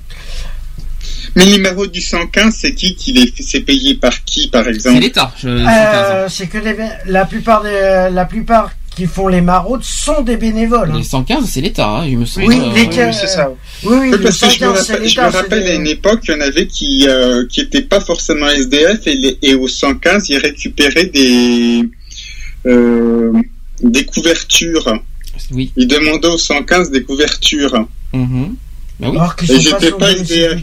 Mais 1.35 1.45
le 1.45 1.51
numéro 1.53 1.85
du 1.87 2.01
115, 2.01 2.53
c'est 2.55 2.73
qui 2.73 2.95
qui 2.95 3.13
les 3.13 3.27
fait 3.31 3.43
C'est 3.43 3.61
payé 3.61 3.95
par 3.95 4.23
qui, 4.25 4.49
par 4.49 4.63
C'est 4.63 4.71
exemple 4.71 4.99
l'État. 4.99 5.31
je- 5.41 5.47
Euh, 5.47 6.27
c'est 6.29 6.47
que 6.47 6.57
les, 6.57 6.75
la 7.05 7.25
plupart 7.25 7.61
des, 7.63 8.09
la 8.11 8.25
plupart 8.25 8.71
qui 8.99 9.05
font 9.07 9.29
les 9.29 9.39
maraudes 9.39 9.83
sont 9.83 10.21
des 10.23 10.35
bénévoles. 10.35 10.91
hein. 10.91 10.97
Les 10.97 11.03
115, 11.03 11.45
c'est 11.49 11.61
l'État, 11.61 11.87
hein, 11.87 12.05
il 12.05 12.17
me 12.17 12.25
semble. 12.25 12.47
Oui, 12.47 12.59
Euh, 12.59 12.73
les 12.75 12.81
Oui, 13.05 13.13
c'est 13.13 13.27
ça. 13.27 13.49
Oui, 13.49 13.57
oui, 13.83 13.97
Oui, 13.99 14.11
le 14.11 14.17
parce 14.19 14.39
que 14.41 14.49
je 14.49 14.65
me 14.65 14.75
115, 14.75 14.85
c'est 14.87 14.93
rappelle, 14.93 14.97
je 14.97 15.01
me 15.01 15.07
l'État. 15.25 15.31
c'est 15.31 15.37
rappelle 15.37 15.63
des- 15.63 15.69
à 15.69 15.73
une 15.75 15.87
époque, 15.87 16.19
il 16.27 16.31
y 16.31 16.33
en 16.35 16.41
avait 16.41 16.67
qui 16.67 17.05
euh, 17.07 17.45
qui 17.47 17.61
étaient 17.61 17.81
pas 17.81 18.01
forcément 18.01 18.47
SDF 18.49 19.07
et, 19.07 19.15
les- 19.15 19.37
et 19.41 19.53
au 19.55 19.69
115, 19.69 20.27
ils 20.29 20.37
récupéraient 20.37 21.05
des 21.05 21.83
euh, 22.65 23.31
des 23.81 24.03
couvertures. 24.05 24.99
Oui. 25.51 25.71
Ils 25.77 25.87
demandaient 25.87 26.27
au 26.27 26.37
115 26.37 26.91
des 26.91 27.03
couvertures. 27.03 27.87
Oui. 28.13 28.25
Alors 29.01 29.35
qu'ils 29.37 29.51
Et 29.51 29.61
sont 29.61 29.77
pas 29.77 29.91
pas 29.97 30.11
SDF. 30.11 30.59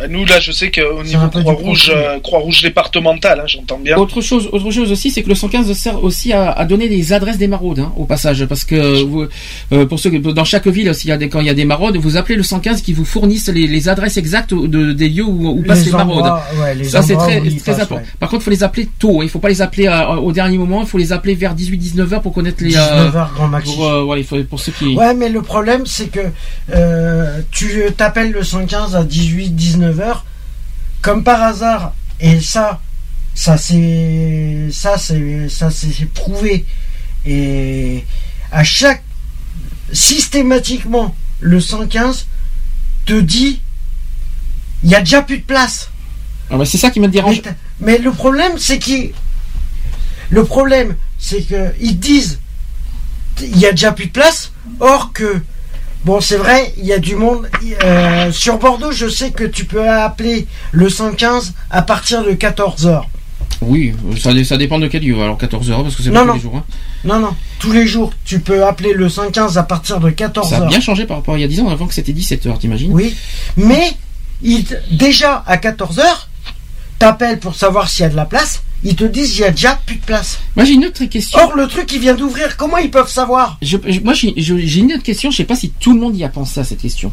Bah, 0.00 0.06
Nous, 0.08 0.24
là, 0.24 0.40
je 0.40 0.50
sais 0.52 0.70
qu'au 0.70 1.02
niveau 1.02 1.28
Croix-Rouge, 1.28 1.92
euh, 1.94 2.18
Croix-Rouge 2.20 2.62
départementale, 2.62 3.40
hein, 3.40 3.46
j'entends 3.46 3.78
bien. 3.78 3.96
Autre 3.98 4.20
chose, 4.20 4.48
autre 4.52 4.70
chose 4.70 4.90
aussi, 4.90 5.10
c'est 5.10 5.22
que 5.22 5.28
le 5.28 5.34
115 5.34 5.72
sert 5.74 6.02
aussi 6.02 6.32
à, 6.32 6.50
à 6.50 6.64
donner 6.64 6.88
des 6.88 7.12
adresses 7.12 7.38
des 7.38 7.48
maraudes, 7.48 7.80
hein, 7.80 7.92
au 7.96 8.04
passage, 8.06 8.44
parce 8.46 8.64
que 8.64 9.02
vous, 9.02 9.26
euh, 9.72 9.86
pour 9.86 9.98
ceux 10.00 10.10
que 10.10 10.16
dans 10.16 10.44
chaque 10.44 10.66
ville, 10.66 10.94
s'il 10.94 11.10
y 11.10 11.12
a 11.12 11.16
des, 11.16 11.28
quand 11.28 11.40
il 11.40 11.46
y 11.46 11.50
a 11.50 11.54
des 11.54 11.64
maraudes, 11.64 11.96
vous 11.98 12.16
appelez 12.16 12.36
le 12.36 12.42
115 12.42 12.80
qui 12.82 12.92
vous 12.92 13.04
fournissent 13.04 13.48
les, 13.48 13.66
les 13.66 13.88
adresses 13.88 14.16
exactes 14.16 14.54
de, 14.54 14.92
des 14.92 15.08
lieux 15.08 15.24
où, 15.24 15.48
où 15.50 15.62
passent 15.62 15.84
les, 15.84 15.92
maraudes. 15.92 16.18
endroits, 16.18 16.42
ouais, 16.60 16.74
les 16.74 16.84
Ça 16.84 17.02
c'est 17.02 17.14
très, 17.16 17.36
important. 17.38 17.96
ouais. 17.96 18.02
Par 18.18 18.28
contre, 18.30 18.42
il 18.42 18.44
faut 18.44 18.50
les 18.50 18.62
appeler 18.62 18.88
tôt. 18.98 19.20
hein. 19.20 19.24
Il 19.24 19.28
faut 19.28 19.38
pas 19.38 19.48
les 19.48 19.60
appeler 19.62 19.86
euh, 19.86 20.06
au 20.16 20.32
dernier 20.32 20.56
moment. 20.58 20.80
Il 20.82 20.86
faut 20.86 20.98
les 20.98 21.12
appeler 21.12 21.34
vers 21.34 21.54
18-19 21.54 22.14
heures 22.14 22.22
pour 22.22 22.32
connaître 22.32 22.62
les. 22.64 22.76
euh, 22.76 22.80
19 22.80 23.16
heures 23.16 23.32
grand 23.34 23.48
maxi. 23.48 23.74
pour, 23.74 23.86
euh, 23.86 24.22
faut, 24.22 24.42
pour 24.44 24.60
ceux 24.60 24.72
qui. 24.72 24.94
Ouais, 24.96 25.14
mais 25.14 25.28
le 25.28 25.42
problème, 25.42 25.84
c'est 25.86 26.08
que 26.10 26.20
euh, 26.74 27.40
tu 27.50 27.82
t'appelles 27.96 28.32
le 28.32 28.42
115 28.42 28.96
à 28.96 29.02
18-19 29.04 29.89
comme 31.00 31.24
par 31.24 31.42
hasard, 31.42 31.94
et 32.20 32.40
ça, 32.40 32.80
ça 33.34 33.56
c'est, 33.56 34.68
ça 34.72 34.98
c'est, 34.98 35.48
ça 35.48 35.70
c'est 35.70 36.06
prouvé. 36.06 36.64
Et 37.26 38.04
à 38.52 38.64
chaque, 38.64 39.02
systématiquement, 39.92 41.14
le 41.40 41.60
115 41.60 42.26
te 43.06 43.18
dit, 43.20 43.60
il 44.82 44.90
y 44.90 44.94
a 44.94 45.00
déjà 45.00 45.22
plus 45.22 45.38
de 45.38 45.44
place. 45.44 45.90
Ah 46.50 46.56
bah, 46.56 46.64
c'est 46.64 46.78
ça 46.78 46.90
qui 46.90 47.00
me 47.00 47.08
dérange. 47.08 47.42
Mais 47.80 47.98
le 47.98 48.12
problème, 48.12 48.58
c'est 48.58 48.78
qu'ils. 48.78 49.12
Le 50.30 50.44
problème, 50.44 50.96
c'est 51.18 51.42
que 51.42 51.72
ils 51.80 51.98
disent 51.98 52.40
il 53.40 53.58
y 53.58 53.66
a 53.66 53.70
déjà 53.70 53.92
plus 53.92 54.06
de 54.06 54.12
place. 54.12 54.52
Or 54.80 55.12
que. 55.12 55.40
Bon, 56.04 56.20
c'est 56.20 56.36
vrai, 56.36 56.72
il 56.78 56.84
y 56.86 56.92
a 56.92 56.98
du 56.98 57.14
monde. 57.14 57.48
euh, 57.84 58.32
sur 58.32 58.58
Bordeaux, 58.58 58.90
je 58.92 59.08
sais 59.08 59.30
que 59.32 59.44
tu 59.44 59.64
peux 59.66 59.88
appeler 59.88 60.46
le 60.72 60.88
115 60.88 61.52
à 61.70 61.82
partir 61.82 62.24
de 62.24 62.32
14h. 62.32 63.02
Oui, 63.62 63.92
ça, 64.18 64.32
dé- 64.32 64.44
ça 64.44 64.56
dépend 64.56 64.78
de 64.78 64.86
quel 64.88 65.02
lieu. 65.02 65.20
Alors 65.20 65.36
14 65.36 65.70
heures 65.70 65.82
parce 65.82 65.94
que 65.94 66.02
c'est 66.02 66.08
Non, 66.08 66.14
pas 66.14 66.20
tous 66.22 66.26
non. 66.28 66.34
les 66.34 66.40
jours. 66.40 66.56
hein. 66.56 66.64
Non, 67.04 67.18
non, 67.18 67.34
tous 67.58 67.72
les 67.72 67.86
jours, 67.86 68.12
tu 68.24 68.38
peux 68.40 68.64
appeler 68.64 68.94
le 68.94 69.08
115 69.10 69.58
à 69.58 69.62
partir 69.62 70.00
de 70.00 70.10
14h. 70.10 70.48
Ça 70.48 70.56
a 70.64 70.66
bien 70.66 70.80
changé 70.80 71.04
par 71.04 71.18
rapport 71.18 71.34
à 71.34 71.38
il 71.38 71.42
y 71.42 71.44
a 71.44 71.48
10 71.48 71.60
ans 71.60 71.68
avant 71.68 71.86
que 71.86 71.92
c'était 71.92 72.12
17 72.14 72.46
heures, 72.46 72.58
t'imagines? 72.58 72.92
Oui, 72.92 73.14
mais 73.58 73.92
il 74.42 74.64
déjà 74.90 75.44
à 75.46 75.58
14h, 75.58 76.02
t'appelles 77.00 77.40
pour 77.40 77.56
savoir 77.56 77.88
s'il 77.88 78.02
y 78.04 78.06
a 78.06 78.10
de 78.10 78.16
la 78.16 78.26
place. 78.26 78.62
Ils 78.84 78.94
te 78.94 79.04
disent 79.04 79.36
il 79.36 79.40
y 79.40 79.44
a 79.44 79.50
déjà 79.50 79.74
plus 79.84 79.96
de 79.96 80.04
place. 80.04 80.38
Moi 80.56 80.64
j'ai 80.64 80.74
une 80.74 80.84
autre 80.86 81.04
question. 81.06 81.38
Or, 81.42 81.56
le 81.56 81.66
truc, 81.66 81.90
il 81.92 81.98
vient 81.98 82.14
d'ouvrir. 82.14 82.56
Comment 82.56 82.76
ils 82.78 82.90
peuvent 82.90 83.10
savoir 83.10 83.58
Je- 83.60 83.76
je- 83.86 84.00
moi, 84.00 84.14
j'ai 84.14 84.80
une 84.80 84.92
autre 84.92 85.02
question. 85.02 85.30
Je 85.30 85.36
sais 85.38 85.44
pas 85.44 85.56
si 85.56 85.70
tout 85.70 85.92
le 85.92 86.00
monde 86.00 86.16
y 86.16 86.24
a 86.24 86.28
pensé 86.28 86.60
à 86.60 86.64
cette 86.64 86.80
question. 86.80 87.12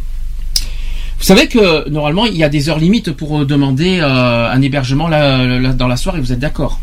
Vous 1.20 1.24
savez 1.26 1.48
que 1.48 1.90
normalement, 1.90 2.26
il 2.26 2.38
y 2.38 2.44
a 2.44 2.50
des 2.50 2.70
heures 2.70 2.78
limites 2.80 3.12
pour 3.12 3.40
euh, 3.42 3.46
demander 3.46 4.00
euh, 4.00 4.52
un 4.52 4.62
hébergement 4.62 5.08
là, 5.08 5.46
là, 5.60 5.74
dans 5.74 5.88
la 5.88 5.98
soirée. 5.98 6.20
Vous 6.22 6.32
êtes 6.32 6.40
d'accord 6.40 6.80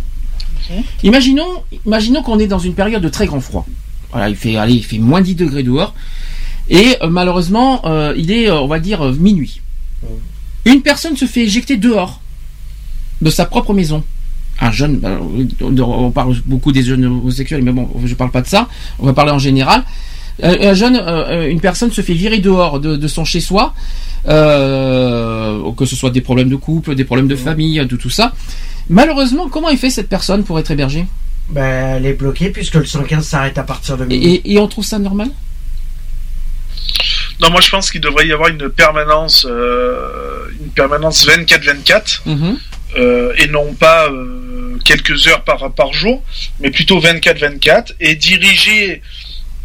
Imaginons, 1.03 1.63
imaginons 1.87 2.23
qu'on 2.23 2.39
est 2.39 2.47
dans 2.47 2.59
une 2.59 2.75
période 2.75 3.03
de 3.03 3.09
très 3.09 3.27
grand 3.27 3.41
froid. 3.41 3.65
Voilà, 4.13 4.29
il 4.29 4.37
fait, 4.37 4.57
allez, 4.57 4.75
il 4.75 4.85
fait 4.85 4.99
moins 4.99 5.21
10 5.21 5.35
degrés 5.35 5.63
dehors. 5.63 5.95
Et 6.69 6.97
euh, 7.03 7.09
malheureusement, 7.09 7.83
euh, 7.85 8.15
il 8.17 8.31
est, 8.33 8.49
euh, 8.51 8.61
on 8.61 8.67
va 8.67 8.81
dire, 8.81 9.03
euh, 9.03 9.13
minuit. 9.13 9.61
Une 10.65 10.81
personne 10.83 11.17
se 11.17 11.27
fait 11.27 11.43
éjecter 11.43 11.77
dehors 11.77 12.21
de 13.21 13.31
sa 13.31 13.45
propre 13.47 13.73
maison. 13.75 14.03
Un 14.61 14.71
jeune, 14.71 14.99
bah, 14.99 15.19
on 15.63 16.11
parle 16.11 16.37
beaucoup 16.47 16.71
des 16.73 16.83
jeunes 16.85 17.05
homosexuels, 17.07 17.63
mais 17.63 17.73
bon, 17.73 17.89
je 18.05 18.15
parle 18.15 18.31
pas 18.31 18.41
de 18.43 18.47
ça. 18.47 18.69
On 19.01 19.07
va 19.07 19.13
parler 19.13 19.33
en 19.33 19.39
général. 19.39 19.83
Euh, 20.43 20.71
Un 20.71 20.75
jeune, 20.75 20.97
euh, 20.97 21.49
une 21.49 21.61
personne 21.61 21.93
se 21.93 22.01
fait 22.01 22.15
virer 22.15 22.39
dehors 22.39 22.79
de, 22.81 22.97
de 22.97 23.09
son 23.09 23.25
chez-soi, 23.25 23.75
euh, 24.29 25.61
que 25.77 25.85
ce 25.85 25.97
soit 25.97 26.11
des 26.11 26.21
problèmes 26.21 26.49
de 26.49 26.57
couple, 26.57 26.95
des 26.95 27.05
problèmes 27.05 27.29
de 27.29 27.37
famille, 27.37 27.85
de 27.85 27.97
tout 27.97 28.11
ça. 28.11 28.33
Malheureusement, 28.89 29.49
comment 29.49 29.71
il 29.71 29.79
fait 29.79 29.91
cette 29.91 30.09
personne 30.09 30.45
pour 30.45 30.59
être 30.59 30.71
hébergée? 30.71 31.07
Ben, 31.51 31.97
elle 31.97 32.07
est 32.07 32.15
bloquée 32.15 32.51
puisque 32.51 32.75
le 32.75 32.85
115 32.85 33.25
s'arrête 33.27 33.59
à 33.59 33.63
partir 33.65 33.97
de 33.97 34.05
et, 34.05 34.07
minuit. 34.09 34.27
et- 34.45 34.53
et 34.55 34.59
on 34.59 34.67
trouve 34.69 34.85
ça 34.85 34.99
normal? 34.99 35.29
Non, 37.41 37.51
moi 37.51 37.61
je 37.61 37.69
pense 37.71 37.91
qu'il 37.91 38.01
devrait 38.01 38.27
y 38.27 38.33
avoir 38.33 38.49
une 38.49 38.69
permanence, 38.71 39.47
euh, 39.49 40.47
une 40.61 40.71
permanence 40.71 41.27
24-24, 41.27 42.23
Mhm. 42.27 42.43
euh, 42.45 42.53
et 43.37 43.47
non 43.49 43.75
pas 43.75 44.09
euh, 44.11 44.79
quelques 44.85 45.27
heures 45.29 45.45
par, 45.45 45.93
jour, 45.93 46.23
mais 46.61 46.71
plutôt 46.71 47.01
24-24, 47.01 47.95
et 48.01 48.15
diriger, 48.15 49.03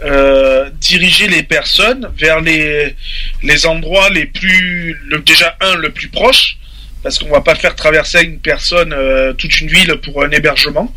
euh, 0.03 0.69
diriger 0.79 1.27
les 1.27 1.43
personnes 1.43 2.11
vers 2.17 2.41
les, 2.41 2.95
les 3.43 3.65
endroits 3.65 4.09
les 4.09 4.25
plus, 4.25 4.97
déjà 5.25 5.57
un, 5.61 5.75
le 5.75 5.91
plus 5.91 6.09
proche, 6.09 6.57
parce 7.03 7.17
qu'on 7.19 7.29
va 7.29 7.41
pas 7.41 7.55
faire 7.55 7.75
traverser 7.75 8.23
une 8.23 8.39
personne 8.39 8.93
euh, 8.93 9.33
toute 9.33 9.61
une 9.61 9.69
ville 9.69 9.95
pour 10.03 10.23
un 10.23 10.31
hébergement. 10.31 10.93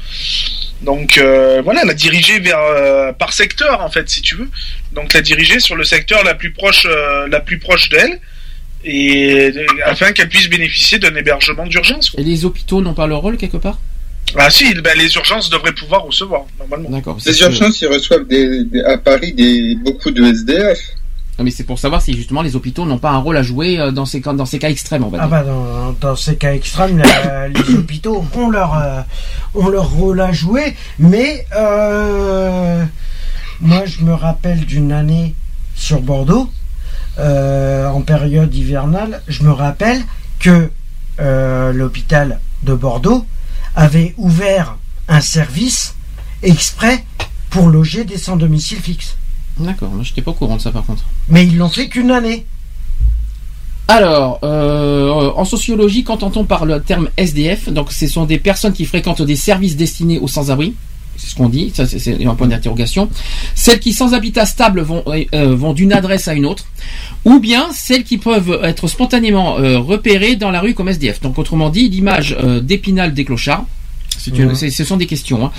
Donc 0.82 1.16
euh, 1.18 1.62
voilà, 1.62 1.84
la 1.84 1.94
diriger 1.94 2.40
vers 2.40 2.58
euh, 2.58 3.12
par 3.12 3.32
secteur 3.32 3.80
en 3.80 3.90
fait, 3.90 4.08
si 4.08 4.20
tu 4.20 4.34
veux. 4.34 4.50
Donc 4.92 5.12
la 5.12 5.20
diriger 5.20 5.60
sur 5.60 5.76
le 5.76 5.84
secteur 5.84 6.24
la 6.24 6.34
plus 6.34 6.52
proche, 6.52 6.86
euh, 6.86 7.28
la 7.28 7.40
plus 7.40 7.58
proche 7.58 7.88
d'elle, 7.88 8.18
et 8.84 9.52
euh, 9.56 9.66
afin 9.84 10.12
qu'elles 10.12 10.28
puissent 10.28 10.48
bénéficier 10.50 10.98
d'un 10.98 11.14
hébergement 11.14 11.66
d'urgence. 11.66 12.10
quoi. 12.10 12.20
Et 12.20 12.24
les 12.24 12.44
hôpitaux 12.44 12.80
n'ont 12.80 12.94
pas 12.94 13.06
leur 13.06 13.20
rôle 13.20 13.36
quelque 13.36 13.56
part? 13.58 13.78
Ah 14.36 14.48
si, 14.50 14.72
ben, 14.74 14.96
les 14.96 15.14
urgences 15.14 15.50
devraient 15.50 15.72
pouvoir 15.74 16.04
recevoir 16.04 16.42
normalement. 16.58 16.88
D'accord. 16.90 17.18
Les 17.26 17.40
urgences, 17.40 17.80
ils 17.82 17.88
reçoivent 17.88 18.26
des, 18.26 18.64
des- 18.64 18.80
à 18.82 18.96
Paris 18.98 19.32
des, 19.34 19.74
beaucoup 19.84 20.10
de 20.10 20.24
SDF. 20.24 20.78
Non, 21.38 21.44
mais 21.44 21.50
c'est 21.50 21.64
pour 21.64 21.78
savoir 21.78 22.00
si 22.02 22.14
justement 22.14 22.42
les 22.42 22.56
hôpitaux 22.56 22.84
n'ont 22.84 22.98
pas 22.98 23.10
un 23.10 23.18
rôle 23.18 23.36
à 23.38 23.42
jouer 23.42 23.78
euh, 23.80 23.90
dans 23.90 24.04
ces 24.06 24.20
cas, 24.20 24.32
dans 24.34 24.44
ces 24.46 24.58
cas 24.58 24.68
extrêmes, 24.70 25.02
on 25.04 25.08
va 25.08 25.18
Ah 25.22 25.26
bah 25.26 25.42
dans, 25.42 25.92
dans 26.00 26.14
ces 26.16 26.36
cas 26.36 26.52
extrêmes, 26.54 26.98
la- 26.98 27.48
les 27.48 27.74
hôpitaux 27.74 28.24
ont 28.34 28.50
leur, 28.50 28.74
euh, 28.76 29.00
ont 29.54 29.68
leur 29.68 29.88
rôle 29.90 30.20
à 30.20 30.30
jouer, 30.32 30.74
mais 30.98 31.46
euh, 31.56 32.84
moi 33.60 33.84
je 33.86 34.02
me 34.04 34.12
rappelle 34.14 34.60
d'une 34.66 34.92
année 34.92 35.34
sur 35.74 36.00
Bordeaux, 36.00 36.50
euh, 37.18 37.88
en 37.88 38.00
période 38.00 38.54
hivernale, 38.54 39.22
je 39.28 39.42
me 39.42 39.52
rappelle 39.52 40.02
que 40.38 40.70
euh, 41.20 41.72
l'hôpital 41.72 42.40
de 42.62 42.74
Bordeaux 42.74 43.26
avait 43.74 44.14
ouvert 44.16 44.76
un 45.08 45.20
service 45.20 45.94
exprès 46.42 47.04
pour 47.50 47.68
loger 47.68 48.04
des 48.04 48.18
sans 48.18 48.36
domicile 48.36 48.78
fixe. 48.78 49.16
D'accord, 49.58 49.90
moi 49.90 50.02
j'étais 50.02 50.22
pas 50.22 50.30
au 50.30 50.34
courant 50.34 50.56
de 50.56 50.62
ça 50.62 50.70
par 50.70 50.84
contre. 50.84 51.04
Mais 51.28 51.46
ils 51.46 51.56
l'ont 51.58 51.68
fait 51.68 51.88
qu'une 51.88 52.10
année. 52.10 52.46
Alors, 53.88 54.38
euh, 54.42 55.30
en 55.34 55.44
sociologie, 55.44 56.04
qu'entend-on 56.04 56.44
par 56.44 56.64
le 56.64 56.80
terme 56.80 57.10
SDF 57.16 57.68
Donc, 57.68 57.92
ce 57.92 58.06
sont 58.06 58.24
des 58.24 58.38
personnes 58.38 58.72
qui 58.72 58.86
fréquentent 58.86 59.22
des 59.22 59.36
services 59.36 59.76
destinés 59.76 60.18
aux 60.18 60.28
sans-abri. 60.28 60.74
C'est 61.24 61.30
ce 61.30 61.36
qu'on 61.36 61.48
dit, 61.48 61.70
ça 61.72 61.86
c'est- 61.86 62.24
un 62.26 62.34
point 62.34 62.48
d'interrogation. 62.48 63.08
Celles 63.54 63.78
qui, 63.78 63.92
sans 63.92 64.12
habitat 64.12 64.44
stable, 64.44 64.80
vont, 64.80 65.04
euh, 65.06 65.54
vont 65.54 65.72
d'une 65.72 65.92
adresse 65.92 66.26
à 66.26 66.34
une 66.34 66.46
autre, 66.46 66.64
ou 67.24 67.38
bien 67.38 67.68
celles 67.72 68.02
qui 68.02 68.18
peuvent 68.18 68.58
être 68.64 68.88
spontanément 68.88 69.56
euh, 69.58 69.78
repérées 69.78 70.34
dans 70.34 70.50
la 70.50 70.58
rue 70.60 70.74
comme 70.74 70.88
SDF. 70.88 71.20
Donc, 71.20 71.38
autrement 71.38 71.70
dit, 71.70 71.88
l'image 71.88 72.36
euh, 72.42 72.60
d'Épinal 72.60 73.14
des 73.14 73.24
clochards. 73.24 73.64
Une- 74.42 74.54
ce 74.70 74.84
sont 74.84 74.96
des 74.96 75.06
questions. 75.06 75.46
hein. 75.46 75.52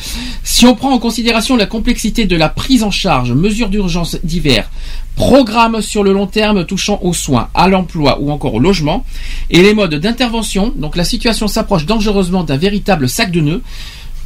Si 0.43 0.66
on 0.66 0.75
prend 0.75 0.92
en 0.92 1.00
considération 1.00 1.56
la 1.56 1.66
complexité 1.66 2.25
de 2.25 2.35
la 2.35 2.50
prise 2.50 2.83
en 2.83 2.92
charge, 2.92 3.32
mesures 3.32 3.69
d'urgence 3.69 4.17
divers, 4.24 4.69
programmes 5.16 5.82
sur 5.82 6.03
le 6.03 6.11
long 6.11 6.27
terme 6.27 6.66
touchant 6.66 7.00
aux 7.01 7.14
soins, 7.14 7.48
à 7.53 7.67
l'emploi 7.69 8.19
ou 8.22 8.32
encore 8.32 8.53
au 8.56 8.59
logement, 8.59 9.06
et 9.50 9.61
les 9.61 9.74
modes 9.74 9.95
d'intervention, 9.95 10.74
donc 10.75 10.95
la 10.98 11.03
situation 11.06 11.48
s'approche 11.48 11.85
dangereusement 11.85 12.43
d'un 12.43 12.58
véritable 12.58 13.08
sac 13.08 13.32
de 13.32 13.40
nœuds. 13.42 13.61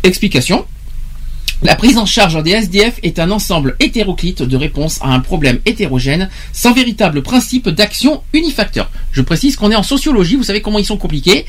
Explication. 0.04 0.66
La 1.64 1.76
prise 1.76 1.98
en 1.98 2.06
charge 2.06 2.42
des 2.44 2.52
SDF 2.52 3.00
est 3.02 3.18
un 3.18 3.32
ensemble 3.32 3.76
hétéroclite 3.80 4.44
de 4.44 4.56
réponses 4.56 5.00
à 5.02 5.08
un 5.08 5.20
problème 5.20 5.58
hétérogène, 5.66 6.30
sans 6.54 6.72
véritable 6.72 7.24
principe 7.24 7.68
d'action 7.70 8.22
unifacteur. 8.32 8.92
Je 9.12 9.24
précise 9.24 9.56
qu'on 9.56 9.72
est 9.72 9.76
en 9.76 9.82
sociologie, 9.82 10.36
vous 10.36 10.44
savez 10.44 10.62
comment 10.62 10.78
ils 10.78 10.86
sont 10.86 10.98
compliqués, 10.98 11.48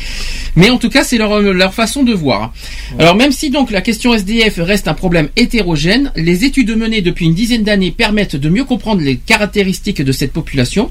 mais 0.57 0.71
en 0.71 0.79
tout 0.79 0.89
cas 0.89 1.05
c'est 1.05 1.19
leur, 1.19 1.41
leur 1.41 1.75
façon 1.75 2.05
de 2.05 2.15
voir. 2.15 2.55
Alors 2.99 3.17
même 3.17 3.33
si 3.33 3.51
donc 3.51 3.71
la 3.71 3.83
question 3.83 4.15
SDF 4.15 4.57
reste 4.61 4.89
un 4.89 4.95
problème 4.95 5.29
hétérogène, 5.37 6.11
les 6.17 6.47
études 6.47 6.75
menées 6.75 7.03
depuis 7.03 7.27
une 7.27 7.35
dizaine 7.35 7.63
d'années 7.63 7.91
permettent 7.91 8.37
de 8.37 8.49
mieux 8.49 8.65
comprendre 8.65 9.03
les 9.03 9.17
caractéristiques 9.19 10.01
de 10.01 10.13
cette 10.13 10.33
population. 10.33 10.91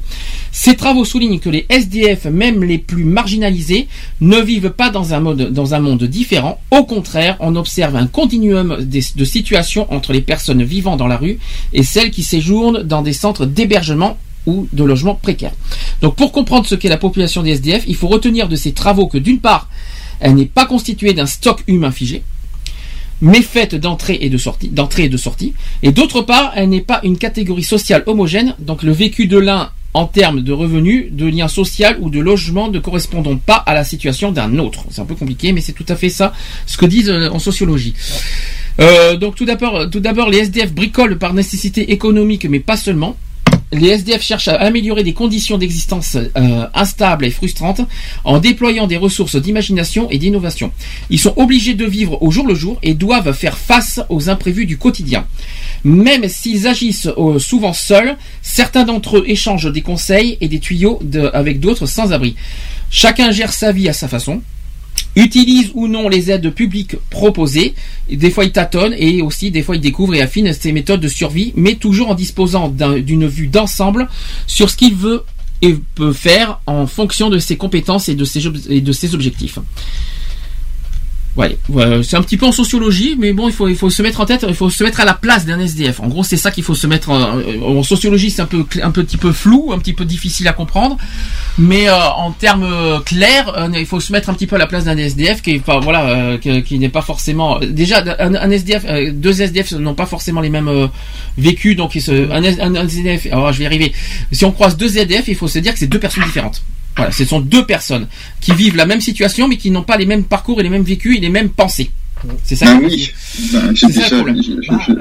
Ces 0.52 0.76
travaux 0.76 1.06
soulignent 1.06 1.40
que 1.40 1.50
les 1.50 1.66
SDF, 1.70 2.26
même 2.26 2.64
les 2.64 2.78
plus 2.78 3.04
marginalisés, 3.04 3.88
ne 4.22 4.38
vivent 4.38 4.70
pas 4.70 4.92
dans 4.92 5.16
un, 5.16 5.20
mode, 5.22 5.52
dans 5.52 5.74
un 5.74 5.80
monde 5.80 6.04
différent. 6.04 6.60
Au 6.70 6.84
contraire, 6.84 7.36
on 7.40 7.56
observe 7.56 7.96
un 7.96 8.06
continuum 8.06 8.78
des- 8.84 9.07
de 9.16 9.26
situations 9.26 9.92
entre 9.94 10.14
les 10.14 10.22
personnes 10.22 10.64
vivant 10.64 10.98
dans 10.98 11.08
la 11.08 11.18
rue 11.18 11.40
et 11.74 11.84
celles 11.84 12.11
qui 12.11 12.24
séjournent 12.24 12.84
dans 12.84 13.02
des 13.02 13.14
centres 13.14 13.45
d'hébergement 13.45 14.18
ou 14.45 14.68
de 14.74 14.84
logement 14.84 15.16
précaires. 15.16 15.53
Donc 16.02 16.16
pour 16.16 16.32
comprendre 16.32 16.66
ce 16.66 16.76
qu'est 16.76 16.90
la 16.90 16.98
population 16.98 17.44
des 17.44 17.52
SDF, 17.52 17.84
il 17.88 17.95
faut 17.95 18.08
retenir 18.08 18.48
de 18.48 18.56
ces 18.56 18.72
travaux 18.72 19.08
que 19.08 19.18
d'une 19.18 19.40
part, 19.40 19.69
elle 20.19 20.36
n'est 20.36 20.45
pas 20.45 20.66
constituée 20.66 21.14
d'un 21.14 21.26
stock 21.26 21.64
humain 21.68 21.92
figé, 21.92 22.24
mais 23.22 23.42
faite 23.42 23.76
d'entrée 23.76 24.18
et 24.22 24.30
de 24.30 24.38
sortie, 24.38 24.69
d'entrée 24.69 25.03
et 25.06 25.10
de 25.10 25.18
sortie, 25.18 25.53
et 25.84 25.92
d'autre 25.92 26.22
part, 26.22 26.53
elle 26.56 26.69
n'est 26.69 26.82
pas 26.82 27.02
une 27.03 27.18
catégorie 27.18 27.64
sociale 27.64 28.03
homogène, 28.06 28.56
donc 28.60 28.84
le 28.84 28.92
vécu 28.92 29.27
de 29.27 29.38
l'un 29.38 29.72
en 29.94 30.06
termes 30.06 30.42
de 30.42 30.53
revenus, 30.53 31.08
de 31.11 31.26
liens 31.26 31.48
sociaux 31.48 31.88
ou 32.00 32.10
de 32.10 32.19
logement 32.19 32.69
ne 32.69 32.77
correspondant 32.80 33.36
pas 33.38 33.56
à 33.56 33.74
la 33.74 33.84
situation 33.84 34.32
d'un 34.32 34.60
autre. 34.60 34.86
C'est 34.92 35.02
un 35.02 35.06
peu 35.06 35.16
compliqué, 35.16 35.53
mais 35.53 35.61
c'est 35.61 35.74
tout 35.74 35.86
à 35.88 35.95
fait 35.95 36.10
ça 36.10 36.34
ce 36.68 36.77
que 36.77 36.86
disent 36.86 37.10
euh, 37.10 37.30
en 37.30 37.40
sociologie. 37.40 37.95
Euh, 38.80 39.17
donc 39.17 39.35
tout 39.35 39.45
d'abord, 39.45 39.89
tout 39.89 39.99
d'abord, 39.99 40.30
les 40.30 40.39
SDF 40.39 40.73
bricolent 40.73 41.17
par 41.17 41.33
nécessité 41.33 41.91
économique, 41.91 42.45
mais 42.49 42.59
pas 42.59 42.77
seulement. 42.77 43.17
Les 43.73 43.89
SDF 43.89 44.22
cherchent 44.22 44.47
à 44.47 44.56
améliorer 44.56 45.03
des 45.03 45.11
conditions 45.11 45.57
d'existence 45.57 46.15
euh, 46.15 46.65
instables 46.73 47.25
et 47.25 47.31
frustrantes 47.31 47.81
en 48.23 48.39
déployant 48.39 48.88
des 48.88 48.95
ressources 48.95 49.35
d'imagination 49.35 50.09
et 50.09 50.17
d'innovation. 50.17 50.72
Ils 51.09 51.19
sont 51.19 51.33
obligés 51.35 51.73
de 51.73 51.83
vivre 51.83 52.23
au 52.23 52.31
jour 52.31 52.47
le 52.47 52.56
jour 52.56 52.80
et 52.81 52.93
doivent 52.93 53.33
faire 53.33 53.57
face 53.57 53.99
aux 54.07 54.30
imprévus 54.30 54.67
du 54.67 54.77
quotidien. 54.77 55.25
Même 55.83 56.30
s'ils 56.30 56.65
agissent 56.65 57.09
euh, 57.17 57.39
souvent 57.39 57.73
seuls, 57.73 58.15
certains 58.41 58.85
d'entre 58.85 59.17
eux 59.17 59.23
échangent 59.27 59.72
des 59.72 59.81
conseils 59.81 60.38
et 60.39 60.47
des 60.47 60.59
tuyaux 60.59 61.01
avec 61.33 61.59
d'autres 61.59 61.88
sans-abri. 61.88 62.35
Chacun 62.89 63.31
gère 63.31 63.51
sa 63.51 63.73
vie 63.73 63.89
à 63.89 63.93
sa 63.93 64.07
façon 64.07 64.41
utilise 65.16 65.72
ou 65.74 65.88
non 65.88 66.09
les 66.09 66.30
aides 66.32 66.50
publiques 66.53 66.95
proposées. 67.09 67.74
Des 68.11 68.30
fois, 68.32 68.45
il 68.45 68.51
tâtonne 68.51 68.93
et 68.98 69.22
aussi 69.22 69.51
des 69.51 69.64
fois, 69.64 69.76
il 69.76 69.82
découvre 69.82 70.14
et 70.16 70.22
affine 70.22 70.53
ses 70.53 70.72
méthodes 70.72 71.00
de 71.01 71.08
survie, 71.08 71.53
mais 71.56 71.76
toujours 71.76 72.09
en 72.09 72.16
disposant 72.16 72.69
d'un- 72.69 73.00
d'une 73.00 73.27
vue 73.27 73.48
d'ensemble 73.48 74.08
sur 74.45 74.69
ce 74.69 74.77
qu'il 74.77 74.93
veut 74.95 75.24
et 75.61 75.76
peut 75.95 76.14
faire 76.14 76.59
en 76.67 76.85
fonction 76.85 77.30
de 77.32 77.40
ses 77.40 77.58
compétences 77.58 78.09
et 78.09 78.16
de 78.16 78.24
ses 78.26 79.16
objectifs. 79.16 79.58
Ouais, 81.69 82.01
c'est 82.03 82.16
un 82.17 82.22
petit 82.22 82.38
peu 82.38 82.45
en 82.48 82.51
sociologie, 82.51 83.16
mais 83.19 83.32
bon, 83.33 83.48
il 83.48 83.53
faut, 83.53 83.67
il 83.67 83.75
faut 83.75 83.90
se 83.90 84.01
mettre 84.01 84.22
en 84.22 84.25
tête, 84.25 84.45
il 84.48 84.56
faut 84.56 84.69
se 84.69 84.83
mettre 84.83 84.99
à 84.99 85.06
la 85.06 85.14
place 85.14 85.45
d'un 85.45 85.59
SDF. 85.59 85.99
En 85.99 86.07
gros, 86.07 86.24
c'est 86.24 86.38
ça 86.38 86.49
qu'il 86.51 86.64
faut 86.64 86.74
se 86.75 86.88
mettre 86.88 87.09
en, 87.11 87.40
en 87.40 87.83
sociologie, 87.83 88.32
c'est 88.32 88.41
un 88.41 88.45
peu, 88.48 88.66
un 88.82 88.91
petit 88.91 89.17
peu 89.17 89.32
flou, 89.32 89.72
un 89.72 89.77
petit 89.80 89.93
peu 89.93 90.03
difficile 90.06 90.48
à 90.48 90.53
comprendre, 90.53 90.98
mais 91.59 91.88
euh, 91.90 91.93
en 92.17 92.32
termes 92.32 92.64
euh, 92.64 92.99
clairs, 93.01 93.53
euh, 93.57 93.69
il 93.75 93.85
faut 93.85 93.99
se 93.99 94.11
mettre 94.11 94.30
un 94.30 94.33
petit 94.33 94.48
peu 94.48 94.56
à 94.56 94.59
la 94.59 94.67
place 94.67 94.85
d'un 94.85 94.98
SDF 94.98 95.41
qui, 95.41 95.51
est 95.51 95.59
pas, 95.59 95.80
voilà, 95.80 96.09
euh, 96.09 96.38
qui, 96.38 96.80
n'est 96.80 96.90
pas 96.90 97.01
forcément. 97.03 97.59
Déjà, 97.59 98.03
un, 98.19 98.49
SDF, 98.49 98.85
euh, 98.88 99.11
deux 99.14 99.41
SDF 99.41 99.72
n'ont 99.74 99.93
pas 99.95 100.06
forcément 100.07 100.41
les 100.41 100.49
mêmes 100.49 100.67
euh, 100.69 100.88
vécus, 101.38 101.75
donc 101.75 101.95
un- 102.07 102.43
un 102.43 102.88
SDF. 102.88 103.27
Alors, 103.32 103.51
je 103.53 103.59
vais 103.59 103.64
y 103.66 103.67
arriver. 103.67 103.93
Si 104.32 104.43
on 104.45 104.51
croise 104.51 104.75
deux 104.77 104.98
SDF, 104.98 105.27
il 105.27 105.35
faut 105.35 105.48
se 105.48 105.59
dire 105.59 105.74
que 105.74 105.80
c'est 105.80 105.88
deux 105.88 105.99
personnes 105.99 106.24
différentes. 106.24 106.64
Voilà, 106.98 107.11
ce 107.11 107.24
sont 107.26 107.40
deux 107.40 107.66
personnes 107.66 108.08
qui 108.42 108.51
vivent 108.53 108.76
la 108.76 108.85
même 108.85 109.01
situation, 109.01 109.48
mais 109.48 109.56
qui 109.58 109.72
n'ont 109.72 109.84
pas 109.84 109.98
les 109.98 110.06
mêmes 110.06 110.24
parcours 110.26 110.59
et 110.59 110.64
les 110.64 110.69
mêmes 110.69 110.84
vécus 110.84 111.16
et 111.17 111.19
les 111.22 111.30
mêmes 111.30 111.50
pensées. 111.50 111.92
C'est 112.43 112.56
ça. 112.56 112.66
Ben 112.74 112.82
oui, 112.84 113.11
ben, 113.53 113.76
j'ai 113.76 113.92
ça 113.92 114.08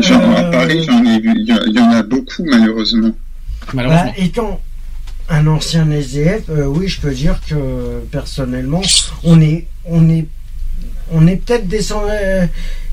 j'en- 0.01 0.35
à 0.37 0.43
Paris, 0.45 0.85
j'en 0.87 1.03
ai 1.05 1.19
vu, 1.21 1.33
il 1.35 1.47
y, 1.47 1.53
a- 1.53 1.63
il 1.67 1.73
y 1.75 1.79
en 1.81 1.91
a 1.91 2.03
beaucoup 2.03 2.45
malheureusement. 2.45 3.11
Bah, 3.73 4.13
étant 4.19 4.61
un 5.31 5.47
ancien 5.47 5.91
SDF, 5.91 6.43
euh, 6.51 6.67
oui, 6.67 6.87
je 6.89 7.01
peux 7.01 7.13
dire 7.15 7.41
que 7.49 8.01
personnellement, 8.13 8.83
on 9.25 9.41
est, 9.41 9.67
on 9.87 10.09
est, 10.11 10.27
on 11.11 11.27
est 11.27 11.37
peut-être 11.37 11.67
des 11.67 11.81
sans, 11.81 12.03
euh, 12.11 12.47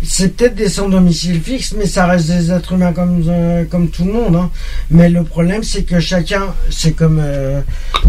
c'est 0.05 0.35
peut-être 0.35 0.55
des 0.55 0.69
sans 0.69 0.89
domicile 0.89 1.41
fixe, 1.41 1.73
mais 1.77 1.85
ça 1.85 2.05
reste 2.05 2.27
des 2.27 2.51
êtres 2.51 2.73
humains 2.73 2.93
comme, 2.93 3.23
euh, 3.27 3.63
comme 3.65 3.89
tout 3.89 4.03
le 4.05 4.11
monde. 4.13 4.35
hein. 4.35 4.49
Mais 4.91 5.09
le 5.09 5.23
problème, 5.23 5.63
c'est 5.63 5.83
que 5.83 5.99
chacun, 5.99 6.53
c'est 6.69 6.91
comme, 6.91 7.19
euh, 7.23 7.61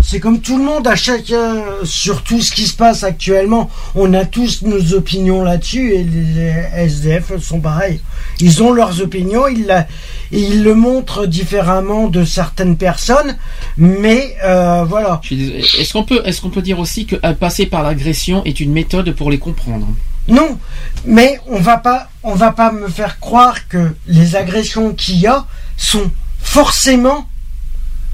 c'est 0.02 0.20
comme 0.20 0.40
tout 0.40 0.58
le 0.58 0.64
monde, 0.64 0.86
à 0.86 0.96
chacun, 0.96 1.62
sur 1.84 2.22
tout 2.22 2.40
ce 2.40 2.52
qui 2.52 2.66
se 2.66 2.74
passe 2.76 3.04
actuellement, 3.04 3.70
on 3.94 4.12
a 4.14 4.24
tous 4.24 4.62
nos 4.62 4.92
opinions 4.94 5.42
là-dessus, 5.44 5.92
et 5.94 6.02
les 6.04 6.52
SDF 6.86 7.38
sont 7.40 7.60
pareils. 7.60 8.00
Ils 8.40 8.62
ont 8.62 8.72
leurs 8.72 9.00
opinions, 9.00 9.46
ils, 9.46 9.86
ils 10.32 10.62
le 10.62 10.74
montrent 10.74 11.26
différemment 11.26 12.08
de 12.08 12.24
certaines 12.24 12.76
personnes, 12.76 13.36
mais 13.76 14.34
euh, 14.44 14.84
voilà. 14.84 15.20
Est-ce 15.30 15.92
qu'on 15.92 16.04
peut, 16.04 16.22
est-ce 16.24 16.40
qu'on 16.40 16.50
peut 16.50 16.62
dire 16.62 16.78
aussi 16.80 17.06
que 17.06 17.16
passer 17.34 17.66
par 17.66 17.82
l'agression 17.82 18.42
est 18.44 18.58
une 18.60 18.72
méthode 18.72 19.12
pour 19.14 19.30
les 19.30 19.38
comprendre? 19.38 19.86
Non, 20.28 20.58
mais 21.04 21.38
on 21.46 21.60
va 21.60 21.76
pas, 21.76 22.08
on 22.22 22.34
va 22.34 22.52
pas 22.52 22.72
me 22.72 22.88
faire 22.88 23.20
croire 23.20 23.68
que 23.68 23.94
les 24.06 24.36
agressions 24.36 24.94
qu'il 24.94 25.18
y 25.18 25.26
a 25.26 25.44
sont 25.76 26.10
forcément 26.40 27.28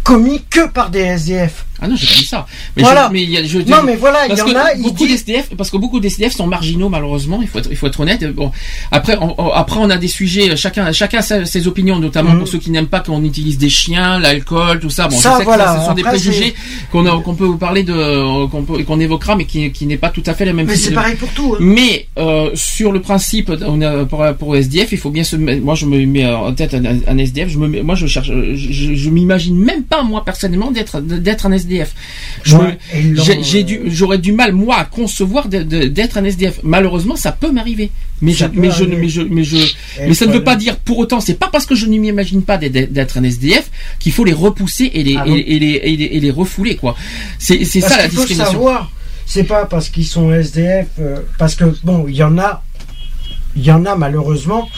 commis 0.02 0.42
que 0.44 0.66
par 0.66 0.90
des 0.90 1.00
SDF. 1.00 1.66
Ah 1.81 1.89
non, 1.89 1.97
j'ai 1.97 2.07
pas 2.07 2.12
dit 2.15 2.25
ça. 2.26 2.47
Mais 2.76 2.83
Voilà. 2.83 3.07
je- 3.09 3.12
mais 3.12 3.23
il 3.23 3.31
y 3.31 3.36
a- 3.36 3.44
je- 3.44 3.59
Non, 3.59 3.83
mais 3.84 3.97
voilà, 3.97 4.26
il 4.28 4.36
y 4.36 4.42
en 4.42 4.47
a, 4.57 4.75
beaucoup 4.83 5.07
d'SDF, 5.07 5.50
parce 5.57 5.70
que 5.70 5.76
beaucoup 5.76 6.00
d'SDF 6.00 6.33
sont 6.34 6.47
marginaux 6.47 6.89
malheureusement. 6.89 7.41
Il 7.42 7.49
faut 7.49 7.59
être, 7.59 7.68
il 7.70 7.76
faut 7.76 7.86
être 7.86 8.00
honnête. 8.00 8.25
Bon, 8.34 8.50
après, 8.91 9.17
on, 9.20 9.34
on- 9.39 9.50
après 9.50 9.78
on 9.81 9.91
a 9.91 9.97
des 9.97 10.09
sujets. 10.09 10.57
Chacun, 10.57 10.92
chacun 10.92 11.18
a 11.18 11.23
sa- 11.23 11.44
ses 11.44 11.67
opinions, 11.67 11.99
notamment 11.99 12.36
pour 12.36 12.49
ceux 12.49 12.59
qui 12.59 12.70
n'aiment 12.70 12.86
pas 12.86 13.00
qu'on 13.00 13.23
utilise 13.25 13.59
des 13.59 13.68
chiens, 13.68 14.18
l'alcool, 14.18 14.81
tout 14.81 14.91
ça. 14.91 15.09
Bon, 15.09 15.17
je 15.17 15.20
Mm. 15.20 15.23
Ça, 15.23 15.39
que 15.39 15.44
voilà. 15.44 15.78
ce 15.81 15.86
sont 15.86 15.94
des 15.94 16.02
préjugés 16.02 16.55
qu'on 16.91 17.34
peut 17.34 17.44
vous 17.44 17.57
parler 17.59 17.83
de, 17.83 18.47
qu'on 18.49 18.62
peut- 18.62 18.83
qu'on 18.84 19.00
évoquera, 19.00 19.36
mais 19.36 19.44
qui, 19.44 19.70
qui 19.73 19.86
n'est 19.86 19.97
pas 19.97 20.10
tout 20.10 20.23
à 20.26 20.34
fait 20.34 20.44
la 20.44 20.52
même. 20.52 20.67
Mais 20.67 20.76
c'est 20.76 20.92
pareil 20.92 21.17
pour 21.17 21.28
tout. 21.31 21.55
hein. 21.55 21.59
Mais 21.60 22.07
euh, 22.18 22.50
sur 22.55 22.92
le 22.92 23.00
principe, 23.00 23.50
on 23.67 23.81
a, 23.83 24.05
pour, 24.05 24.25
pour 24.39 24.57
SDF, 24.57 24.92
il 24.92 24.99
faut 24.99 25.10
bien 25.10 25.25
se 25.25 25.36
mettre. 25.36 25.62
Moi, 25.62 25.75
je 25.75 25.86
me 25.86 26.05
mets 26.07 26.26
en 26.26 26.52
tête 26.52 26.75
un, 26.75 26.84
un 27.07 27.18
SDF. 27.18 27.49
Je 27.49 27.59
me, 27.59 27.83
moi, 27.83 27.94
je 27.94 28.07
cherche. 28.07 28.28
Je, 28.28 28.55
je, 28.55 28.94
je 28.94 29.10
m'imagine 29.10 29.57
même 29.59 29.84
pas 29.84 30.02
moi 30.02 30.25
personnellement 30.25 30.70
d'être 30.70 31.00
d'être 31.00 31.47
un 31.47 31.52
SDF. 31.52 31.69
SDF. 31.70 31.94
Ouais, 32.52 32.78
euh, 32.94 33.62
du- 33.62 33.81
J'aurais 33.86 34.18
du 34.18 34.32
mal 34.32 34.52
moi 34.52 34.76
à 34.78 34.84
concevoir 34.84 35.49
d'être 35.49 36.18
un 36.18 36.24
SDF. 36.24 36.60
Malheureusement, 36.62 37.16
ça 37.16 37.32
peut 37.32 37.50
m'arriver. 37.52 37.90
Mais 38.23 38.34
Ça 38.34 38.50
je, 38.52 38.60
mais 38.60 38.70
je, 38.70 38.84
mais 38.84 39.08
je, 39.08 39.23
mais 39.23 39.44
je, 39.44 39.57
Et 39.57 40.08
mais 40.08 40.15
ça 40.15 40.26
ne 40.26 40.32
veut 40.32 40.44
pas 40.44 40.57
dire 40.57 40.76
pour 40.76 40.99
autant. 40.99 41.20
C'est 41.20 41.34
pas 41.39 41.49
parce 41.50 41.65
que 41.66 41.74
je 41.74 41.86
ne 41.86 41.97
m'imagine 41.97 42.42
pas 42.42 42.58
d'être- 42.58 43.16
un 43.16 43.24
SDF 43.24 43.70
qu'il 43.99 44.12
faut 44.12 44.24
les 44.24 44.32
repousser 44.34 44.90
et 44.92 45.02
les, 45.02 45.16
Ah 45.16 45.24
et, 45.26 45.58
les, 45.58 45.66
et 45.82 45.97
les, 45.97 46.05
et 46.05 46.20
les 46.20 46.31
refouler 46.31 46.76
quoi. 46.76 46.97
C'est 47.39 47.65
ça 47.65 47.97
la 47.97 48.02
qu'il 48.08 48.12
faut 48.12 48.24
discrimination. 48.26 48.52
savoir, 48.52 48.92
c'est 49.26 49.44
pas 49.44 49.65
parce 49.65 49.89
qu'ils 49.89 50.07
sont 50.07 50.32
SDF, 50.32 50.89
euh, 51.00 51.20
parce 51.39 51.55
que 51.55 51.65
bon, 51.82 52.07
il 52.08 52.15
y 52.16 52.23
en 52.23 52.36
a, 52.39 52.62
il 53.57 53.62
y 53.65 53.73
en 53.73 53.84
a 53.86 53.97
malheureusement, 53.97 54.68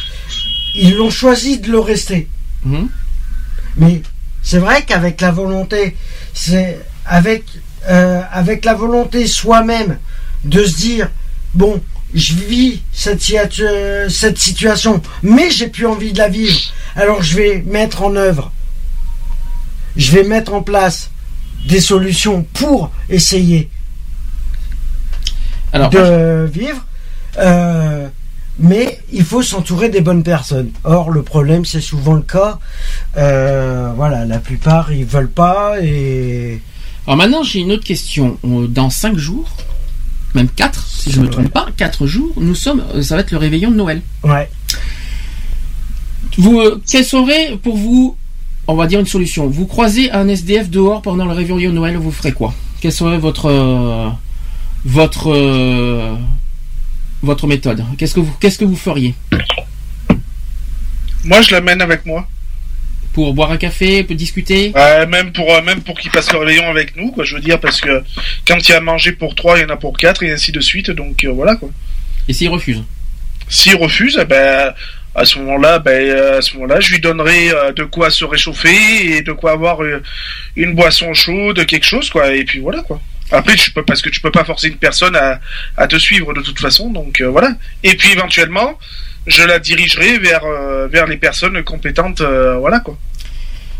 ils 0.76 0.94
l'ont 0.94 1.10
choisi 1.10 1.58
de 1.58 1.70
le 1.70 1.78
rester. 1.80 2.28
Mhm. 2.64 2.88
Mais 3.78 4.02
c'est 4.42 4.58
vrai 4.58 4.84
qu'avec 4.86 5.20
la 5.20 5.32
volonté, 5.32 5.96
c'est 6.32 6.78
avec 7.04 7.44
euh, 7.88 8.22
avec 8.30 8.64
la 8.64 8.74
volonté 8.74 9.26
soi-même 9.26 9.98
de 10.44 10.64
se 10.64 10.76
dire 10.76 11.10
bon, 11.54 11.82
je 12.14 12.34
vis 12.34 12.82
cette, 12.92 13.22
euh, 13.60 14.08
cette 14.08 14.38
situation, 14.38 15.02
mais 15.22 15.50
j'ai 15.50 15.68
plus 15.68 15.86
envie 15.86 16.12
de 16.12 16.18
la 16.18 16.28
vivre. 16.28 16.58
Alors 16.94 17.22
je 17.22 17.36
vais 17.36 17.62
mettre 17.66 18.02
en 18.02 18.14
œuvre, 18.16 18.52
je 19.96 20.12
vais 20.12 20.22
mettre 20.22 20.54
en 20.54 20.62
place 20.62 21.10
des 21.66 21.80
solutions 21.80 22.44
pour 22.52 22.90
essayer 23.08 23.68
Alors, 25.72 25.90
de 25.90 26.48
vivre. 26.52 26.86
Euh, 27.38 28.08
mais 28.58 28.98
il 29.12 29.24
faut 29.24 29.42
s'entourer 29.42 29.89
des 29.89 30.00
bonnes 30.00 30.22
personnes. 30.22 30.70
Or, 30.84 31.10
le 31.10 31.22
problème, 31.22 31.64
c'est 31.64 31.81
souvent 31.81 32.14
le 32.14 32.22
cas. 32.22 32.58
Euh, 33.16 33.92
voilà, 33.97 34.24
la 34.24 34.39
plupart, 34.39 34.92
ils 34.92 35.05
veulent 35.05 35.31
pas 35.31 35.74
et. 35.82 36.60
Alors 37.06 37.16
maintenant, 37.16 37.42
j'ai 37.42 37.60
une 37.60 37.72
autre 37.72 37.84
question. 37.84 38.39
On- 38.44 38.62
Dans 38.62 38.90
5 38.90 39.16
jours, 39.16 39.48
même 40.34 40.48
4, 40.48 40.86
si 40.86 41.10
je 41.10 41.20
ne 41.20 41.26
me 41.26 41.31
trompe 41.31 41.48
pas, 41.48 41.66
4 41.76 42.06
jours, 42.06 42.32
nous 42.36 42.55
sommes, 42.55 42.82
euh, 42.94 43.02
ça 43.02 43.16
va 43.16 43.22
être 43.22 43.32
le 43.32 43.39
réveillon 43.39 43.70
de 43.70 43.76
Noël. 43.76 44.02
Ouais. 44.22 44.48
Vous, 46.39 46.60
euh, 46.60 46.81
quelle 46.89 47.05
serait 47.05 47.58
pour 47.62 47.76
vous, 47.76 48.16
on 48.66 48.74
va 48.74 48.86
dire 48.86 49.00
une 49.00 49.06
solution? 49.06 49.48
Vous 49.48 49.66
croisez 49.66 50.10
un 50.12 50.28
SDF 50.28 50.70
dehors 50.70 51.02
pendant 51.02 51.24
le 51.26 51.32
réveillon 51.32 51.70
de 51.70 51.74
Noël, 51.74 51.97
vous 51.97 52.10
ferez 52.12 52.32
quoi? 52.32 52.55
Quelle 52.81 52.92
serait 52.92 53.18
votre 53.18 53.47
euh, 53.47 54.08
votre 54.84 55.31
euh, 55.32 56.14
votre 57.23 57.47
méthode 57.47 57.84
Qu'est-ce 57.99 58.15
que 58.15 58.20
vous 58.20 58.34
qu'est-ce 58.41 58.59
que 58.59 58.65
vous 58.65 58.76
feriez 58.76 59.15
Moi, 61.25 61.41
je 61.41 61.52
l'amène 61.52 61.81
avec 61.81 62.05
moi. 62.05 62.28
Pour 63.12 63.34
boire 63.34 63.52
un 63.52 63.59
café, 63.59 64.05
pour 64.05 64.17
discuter 64.17 64.73
même 65.07 65.33
pour 65.33 65.52
euh, 65.52 65.60
même 65.60 65.83
pour 65.83 66.01
qu'il 66.01 66.10
passe 66.10 66.33
le 66.33 66.39
réveillon 66.39 66.70
avec 66.70 66.97
nous, 66.97 67.12
quoi. 67.12 67.25
Je 67.25 67.34
veux 67.34 67.42
dire 67.42 67.60
parce 67.60 67.78
que 67.78 68.02
quand 68.47 68.57
il 68.57 68.70
y 68.70 68.73
a 68.73 68.78
à 68.78 68.81
manger 68.81 69.12
pour 69.12 69.34
trois, 69.34 69.59
il 69.59 69.62
y 69.62 69.65
en 69.67 69.68
a 69.68 69.76
pour 69.76 69.99
quatre 69.99 70.23
et 70.23 70.33
ainsi 70.33 70.51
de 70.51 70.60
suite. 70.60 70.91
Donc 70.91 71.23
euh, 71.25 71.31
voilà 71.31 71.57
quoi. 71.57 71.68
Et 72.28 72.33
s'il 72.33 72.49
refuse 72.49 72.83
S'il 73.51 73.76
refuse, 73.76 74.18
eh 74.18 74.25
ben 74.25 74.73
à 75.15 75.26
ce 75.26 75.39
moment-là, 75.41 75.78
ben 75.78 75.91
euh, 75.91 76.39
à 76.39 76.41
ce 76.41 76.55
moment-là, 76.55 76.81
je 76.81 76.94
lui 76.94 77.01
donnerai 77.01 77.51
de 77.76 77.84
quoi 77.84 78.09
se 78.09 78.25
réchauffer 78.25 79.17
et 79.17 79.20
de 79.20 79.33
quoi 79.33 79.52
avoir 79.52 79.81
une 80.57 80.75
boisson 80.75 81.12
chaude, 81.12 81.67
quelque 81.67 81.84
chose 81.84 82.09
quoi. 82.09 82.33
Et 82.33 82.44
puis 82.44 82.60
voilà 82.60 82.81
quoi. 82.81 82.99
Après, 83.32 83.56
tu 83.56 83.70
peux 83.72 83.82
parce 83.82 84.02
que 84.02 84.10
tu 84.10 84.20
peux 84.20 84.30
pas 84.30 84.44
forcer 84.44 84.68
une 84.68 84.76
personne 84.76 85.16
à, 85.16 85.40
à 85.76 85.86
te 85.88 85.96
suivre 85.98 86.32
de 86.34 86.42
toute 86.42 86.60
façon, 86.60 86.90
donc 86.90 87.20
euh, 87.20 87.28
voilà. 87.28 87.52
Et 87.82 87.96
puis 87.96 88.12
éventuellement, 88.12 88.78
je 89.26 89.42
la 89.42 89.58
dirigerai 89.58 90.18
vers 90.18 90.44
euh, 90.44 90.86
vers 90.88 91.06
les 91.06 91.16
personnes 91.16 91.62
compétentes, 91.62 92.20
euh, 92.20 92.56
voilà 92.58 92.80
quoi. 92.80 92.96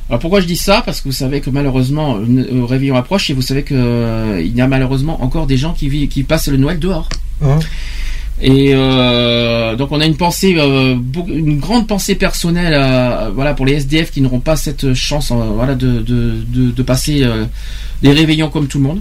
Alors 0.09 0.21
pourquoi 0.21 0.41
je 0.41 0.47
dis 0.47 0.57
ça? 0.57 0.83
Parce 0.85 1.01
que 1.01 1.09
vous 1.09 1.13
savez 1.15 1.41
que 1.41 1.51
malheureusement 1.51 2.17
le 2.17 2.65
réveillon 2.65 2.97
approche 2.97 3.31
et 3.31 3.35
vous 3.35 3.43
savez 3.43 3.63
que 3.63 3.75
euh, 3.75 4.41
il 4.43 4.55
y 4.55 4.61
a 4.61 4.67
malheureusement 4.67 5.23
encore 5.23 5.47
des 5.47 5.57
gens 5.57 5.73
qui 5.73 5.89
vivent, 5.89 6.09
qui 6.09 6.23
passent 6.23 6.49
le 6.49 6.57
Noël 6.57 6.79
dehors. 6.79 7.09
Hein? 7.43 7.59
Et 8.41 8.73
euh, 8.75 9.77
donc 9.77 9.93
on 9.93 10.01
a 10.01 10.05
une 10.07 10.17
pensée, 10.17 10.57
euh, 10.59 10.97
une 11.29 11.61
grande 11.61 11.87
pensée 11.87 12.15
personnelle, 12.17 12.75
euh, 12.77 13.31
voilà 13.33 13.55
pour 13.55 13.65
les 13.67 13.75
SDF 13.75 14.11
qui 14.11 14.21
n'auront 14.21 14.41
pas 14.41 14.57
cette 14.57 14.95
chance, 14.95 15.31
euh, 15.31 15.35
voilà 15.35 15.75
de, 15.77 16.01
de, 16.01 16.43
de, 16.49 16.71
de 16.73 16.83
passer 16.83 17.23
euh, 17.23 17.45
les 18.03 18.13
réveillons 18.13 18.51
comme 18.51 18.67
tout 18.67 18.79
le 18.79 18.85
monde, 18.85 19.01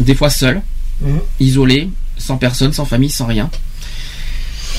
des 0.00 0.14
fois 0.14 0.30
seuls, 0.30 0.62
Mhm. 1.00 1.20
isolés, 1.40 1.90
sans 2.16 2.36
personne, 2.36 2.72
sans 2.72 2.84
famille, 2.84 3.10
sans 3.10 3.26
rien. 3.26 3.50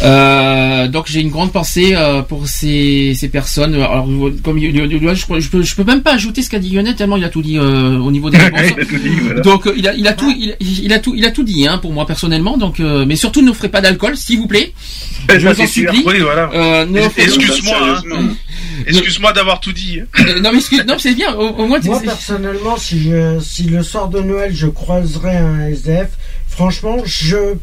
Euh, 0.04 0.88
donc 0.88 1.06
j'ai 1.08 1.22
une 1.22 1.30
grande 1.30 1.52
pensée 1.54 1.94
euh, 1.96 2.22
pour 2.22 2.48
ces, 2.48 3.14
ces 3.16 3.30
personnes. 3.30 3.76
Alors 3.76 4.08
comme 4.44 4.58
il- 4.58 4.76
il- 4.76 4.92
il- 4.92 5.16
je, 5.16 5.40
je 5.40 5.50
peux, 5.50 5.62
je 5.64 5.76
peux 5.76 5.84
même 5.84 6.02
pas 6.02 6.14
ajouter 6.14 6.42
ce 6.42 6.50
qu'a 6.50 6.60
dit 6.60 6.70
Lionel 6.70 6.96
tellement 6.96 7.16
il 7.18 7.24
a 7.24 7.30
tout 7.30 7.42
dit 7.42 7.58
euh, 7.58 7.98
au 8.00 8.12
niveau 8.12 8.30
des 8.30 8.38
réponses. 8.40 8.62
Il 8.76 8.82
a 8.82 8.86
tout 8.86 8.98
dit, 8.98 9.10
voilà. 9.22 9.42
Donc 9.42 9.70
il 9.76 9.88
a, 9.88 9.94
il 9.94 10.08
a 10.08 10.14
tout, 10.14 10.34
il, 10.38 10.56
il 10.60 10.92
a 10.94 11.00
tout, 11.00 11.14
il 11.16 11.26
a 11.26 11.32
tout 11.32 11.44
dit 11.44 11.66
hein, 11.68 11.78
pour 11.78 11.94
moi 11.94 12.06
personnellement. 12.06 12.58
Donc 12.58 12.80
euh, 12.80 13.06
mais 13.08 13.16
surtout 13.16 13.42
ne 13.42 13.54
ferez 13.54 13.70
pas 13.70 13.82
d'alcool 13.82 14.18
s'il 14.18 14.40
vous 14.40 14.48
plaît. 14.48 14.74
Ben, 15.28 15.40
Je 15.40 15.48
vous 15.48 15.60
en 15.62 15.66
supplie. 15.66 16.04
Oui, 16.06 16.20
voilà. 16.20 16.52
Euh, 16.54 16.86
Excuse-moi, 17.18 17.78
hein. 18.14 18.30
Excuse-moi 18.88 19.34
d'avoir 19.34 19.60
tout 19.60 19.72
dit. 19.72 20.02
Euh, 20.20 20.40
non 20.40 20.52
mais 20.52 20.60
excuse, 20.60 20.84
non 20.88 20.96
c'est 21.00 21.16
bien. 21.16 21.34
Au, 21.34 21.48
au 21.48 21.66
moins 21.68 21.80
Moi, 21.84 22.00
personnellement, 22.02 22.78
si, 22.78 23.02
je- 23.02 23.40
si 23.42 23.64
le 23.64 23.82
soir 23.82 24.10
de 24.10 24.20
Noël, 24.20 24.52
je 24.54 24.68
croiserais 24.68 25.38
un 25.38 25.68
SDF, 25.70 26.10
franchement, 26.48 26.98
je. 27.06 27.56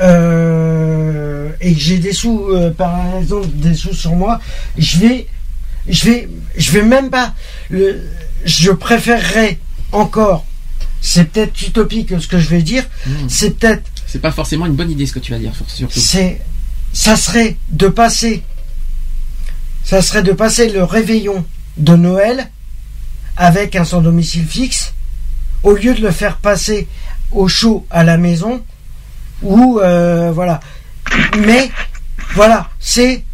Euh, 0.00 1.50
et 1.60 1.72
que 1.74 1.80
j'ai 1.80 1.98
des 1.98 2.12
sous, 2.12 2.48
euh, 2.50 2.70
par 2.70 3.16
exemple, 3.16 3.48
des 3.54 3.74
sous 3.74 3.94
sur 3.94 4.14
moi, 4.14 4.40
je 4.76 4.98
vais. 4.98 5.26
Je 5.88 6.04
vais. 6.04 6.28
Je 6.56 6.72
vais 6.72 6.82
même 6.82 7.10
pas. 7.10 7.34
Le, 7.70 8.02
je 8.44 8.70
préférerais 8.70 9.58
encore. 9.92 10.44
C'est 11.00 11.24
peut-être 11.24 11.60
utopique 11.62 12.20
ce 12.20 12.26
que 12.26 12.38
je 12.38 12.48
vais 12.48 12.62
dire. 12.62 12.84
C'est 13.28 13.58
peut-être. 13.58 13.84
c'est 14.06 14.20
pas 14.20 14.32
forcément 14.32 14.66
une 14.66 14.74
bonne 14.74 14.90
idée 14.90 15.06
ce 15.06 15.12
que 15.12 15.18
tu 15.18 15.32
vas 15.32 15.38
dire 15.38 15.52
surtout. 15.54 16.00
C'est. 16.00 16.40
Ça 16.92 17.16
serait 17.16 17.56
de 17.70 17.88
passer. 17.88 18.42
Ça 19.84 20.02
serait 20.02 20.22
de 20.22 20.32
passer 20.32 20.68
le 20.68 20.82
réveillon 20.82 21.44
de 21.76 21.94
Noël 21.94 22.50
avec 23.36 23.76
un 23.76 23.84
sans 23.84 24.00
domicile 24.00 24.46
fixe, 24.46 24.94
au 25.62 25.74
lieu 25.74 25.94
de 25.94 26.00
le 26.00 26.10
faire 26.10 26.38
passer 26.38 26.88
au 27.32 27.48
chaud 27.48 27.86
à 27.90 28.02
la 28.02 28.16
maison, 28.16 28.62
ou 29.42 29.80
euh, 29.80 30.30
voilà. 30.32 30.60
Mais 31.38 31.70
voilà, 32.34 32.68
c'est 32.80 33.24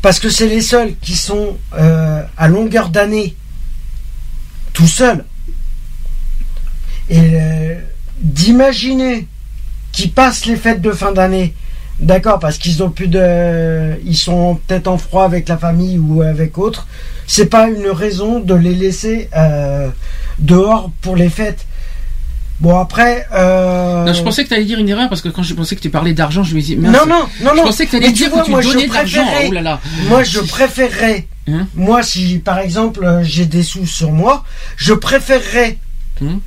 parce 0.00 0.18
que 0.18 0.28
c'est 0.28 0.48
les 0.48 0.60
seuls 0.60 0.94
qui 1.00 1.16
sont 1.16 1.56
euh, 1.74 2.22
à 2.36 2.48
longueur 2.48 2.88
d'année 2.88 3.36
tout 4.72 4.86
seuls. 4.86 5.24
Et 7.08 7.32
euh, 7.34 7.78
d'imaginer 8.18 9.26
qu'ils 9.92 10.12
passent 10.12 10.46
les 10.46 10.56
fêtes 10.56 10.80
de 10.80 10.92
fin 10.92 11.12
d'année, 11.12 11.54
d'accord, 12.00 12.38
parce 12.38 12.56
qu'ils 12.56 12.82
ont 12.82 12.90
plus 12.90 13.08
de, 13.08 14.00
ils 14.04 14.16
sont 14.16 14.58
peut-être 14.66 14.88
en 14.88 14.96
froid 14.96 15.24
avec 15.24 15.48
la 15.48 15.58
famille 15.58 15.98
ou 15.98 16.22
avec 16.22 16.56
autres. 16.56 16.86
C'est 17.26 17.46
pas 17.46 17.68
une 17.68 17.88
raison 17.88 18.40
de 18.40 18.54
les 18.54 18.74
laisser 18.74 19.28
dehors 20.38 20.90
pour 21.02 21.16
les 21.16 21.28
fêtes. 21.28 21.66
Bon 22.62 22.78
après. 22.78 23.26
Euh... 23.34 24.04
Non, 24.04 24.12
je 24.14 24.22
pensais 24.22 24.44
que 24.44 24.48
tu 24.48 24.54
allais 24.54 24.64
dire 24.64 24.78
une 24.78 24.88
erreur 24.88 25.08
parce 25.08 25.20
que 25.20 25.28
quand 25.28 25.42
je 25.42 25.52
pensais 25.52 25.74
que 25.74 25.80
tu 25.80 25.90
parlais 25.90 26.14
d'argent, 26.14 26.44
je 26.44 26.54
me 26.54 26.60
disais 26.60 26.76
mince, 26.76 26.92
Non, 26.96 27.06
non, 27.06 27.26
non, 27.42 27.50
Je 27.50 27.56
non. 27.56 27.62
pensais 27.64 27.86
que 27.86 27.90
tu 27.90 27.96
allais 27.96 28.12
dire 28.12 28.30
vois, 28.30 28.40
que 28.40 28.44
tu 28.46 28.50
moi, 28.52 28.60
je 28.62 28.68
donnais 28.68 28.86
de 28.86 28.92
l'argent. 28.94 29.26
Oh 29.48 29.52
là 29.52 29.60
là. 29.62 29.80
Moi, 30.08 30.22
je 30.22 30.38
préférerais. 30.38 31.26
Hein 31.48 31.66
moi, 31.74 32.04
si 32.04 32.38
par 32.38 32.60
exemple 32.60 33.20
j'ai 33.24 33.46
des 33.46 33.64
sous 33.64 33.84
sur 33.84 34.12
moi, 34.12 34.44
je 34.76 34.92
préférerais. 34.94 35.78
Hum. 36.20 36.40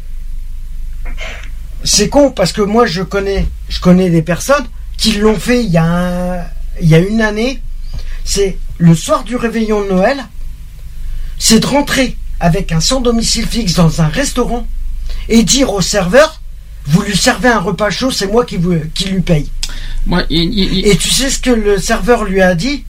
C'est 1.84 2.08
con 2.08 2.32
parce 2.32 2.53
que 2.53 2.61
moi, 2.61 2.85
je 2.85 3.02
connais, 3.03 3.45
je 3.68 3.82
connais 3.82 4.10
des 4.10 4.22
personnes 4.22 4.66
qui 4.98 5.11
l'ont 5.18 5.38
fait 5.38 5.64
il 5.66 5.69
y 5.69 5.77
a 5.77 5.84
un- 5.84 6.44
il 6.82 6.88
y 6.88 6.95
a 6.95 7.00
une 7.00 7.22
année. 7.22 7.61
C'est 8.24 8.58
le 8.77 8.95
soir 8.95 9.26
du 9.26 9.35
réveillon 9.35 9.82
de 9.84 9.90
Noël. 9.90 10.24
C'est 11.38 11.60
de 11.60 11.66
rentrer 11.68 12.16
avec 12.40 12.72
un 12.72 12.80
sans 12.80 13.02
domicile 13.02 13.45
fixe 13.45 13.74
dans 13.74 14.02
un 14.02 14.08
restaurant 14.08 14.66
et 15.29 15.43
dire 15.43 15.71
au 15.73 15.81
serveur 15.81 16.41
vous 16.87 17.01
lui 17.01 17.17
servez 17.17 17.49
un 17.49 17.59
repas 17.59 17.89
chaud, 17.89 18.11
c'est 18.11 18.27
moi 18.27 18.45
qui, 18.45 18.57
vous, 18.57 18.75
qui 18.93 19.05
lui 19.05 19.21
paye. 19.21 19.49
Il- 20.29 20.53
il- 20.79 20.87
Et 20.87 20.95
tu 20.97 21.09
sais 21.09 21.31
ce 21.31 21.39
que 21.39 21.49
le 21.49 21.79
serveur 21.79 22.25
lui 22.25 22.41
a 22.43 22.53
dit 22.53 22.83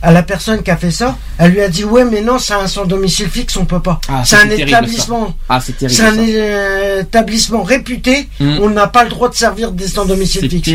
à 0.00 0.10
la 0.10 0.22
personne 0.22 0.62
qui 0.62 0.70
a 0.70 0.76
fait 0.78 0.90
ça? 0.90 1.18
Elle 1.38 1.52
lui 1.52 1.60
a 1.60 1.68
dit 1.68 1.84
Ouais, 1.84 2.04
mais 2.04 2.22
non, 2.22 2.38
c'est 2.38 2.54
un 2.54 2.66
sans 2.66 2.86
domicile 2.86 3.28
fixe, 3.28 3.56
on 3.58 3.66
peut 3.66 3.80
pas. 3.80 4.00
Ah, 4.08 4.22
c'est 4.24 4.36
un 4.36 4.46
terrible, 4.48 4.70
établissement. 4.70 5.36
Ah, 5.50 5.60
c'est 5.60 5.76
terrible, 5.76 5.94
C'est 5.96 6.02
un 6.06 6.18
euh, 6.18 7.02
établissement 7.02 7.62
réputé. 7.62 8.28
Mm. 8.40 8.58
On 8.62 8.70
n'a 8.70 8.86
pas 8.86 9.04
le 9.04 9.10
droit 9.10 9.28
de 9.28 9.34
servir 9.34 9.70
des 9.72 9.86
sans 9.86 10.06
domicile 10.06 10.40
C'est 10.40 10.48
fixe. 10.48 10.66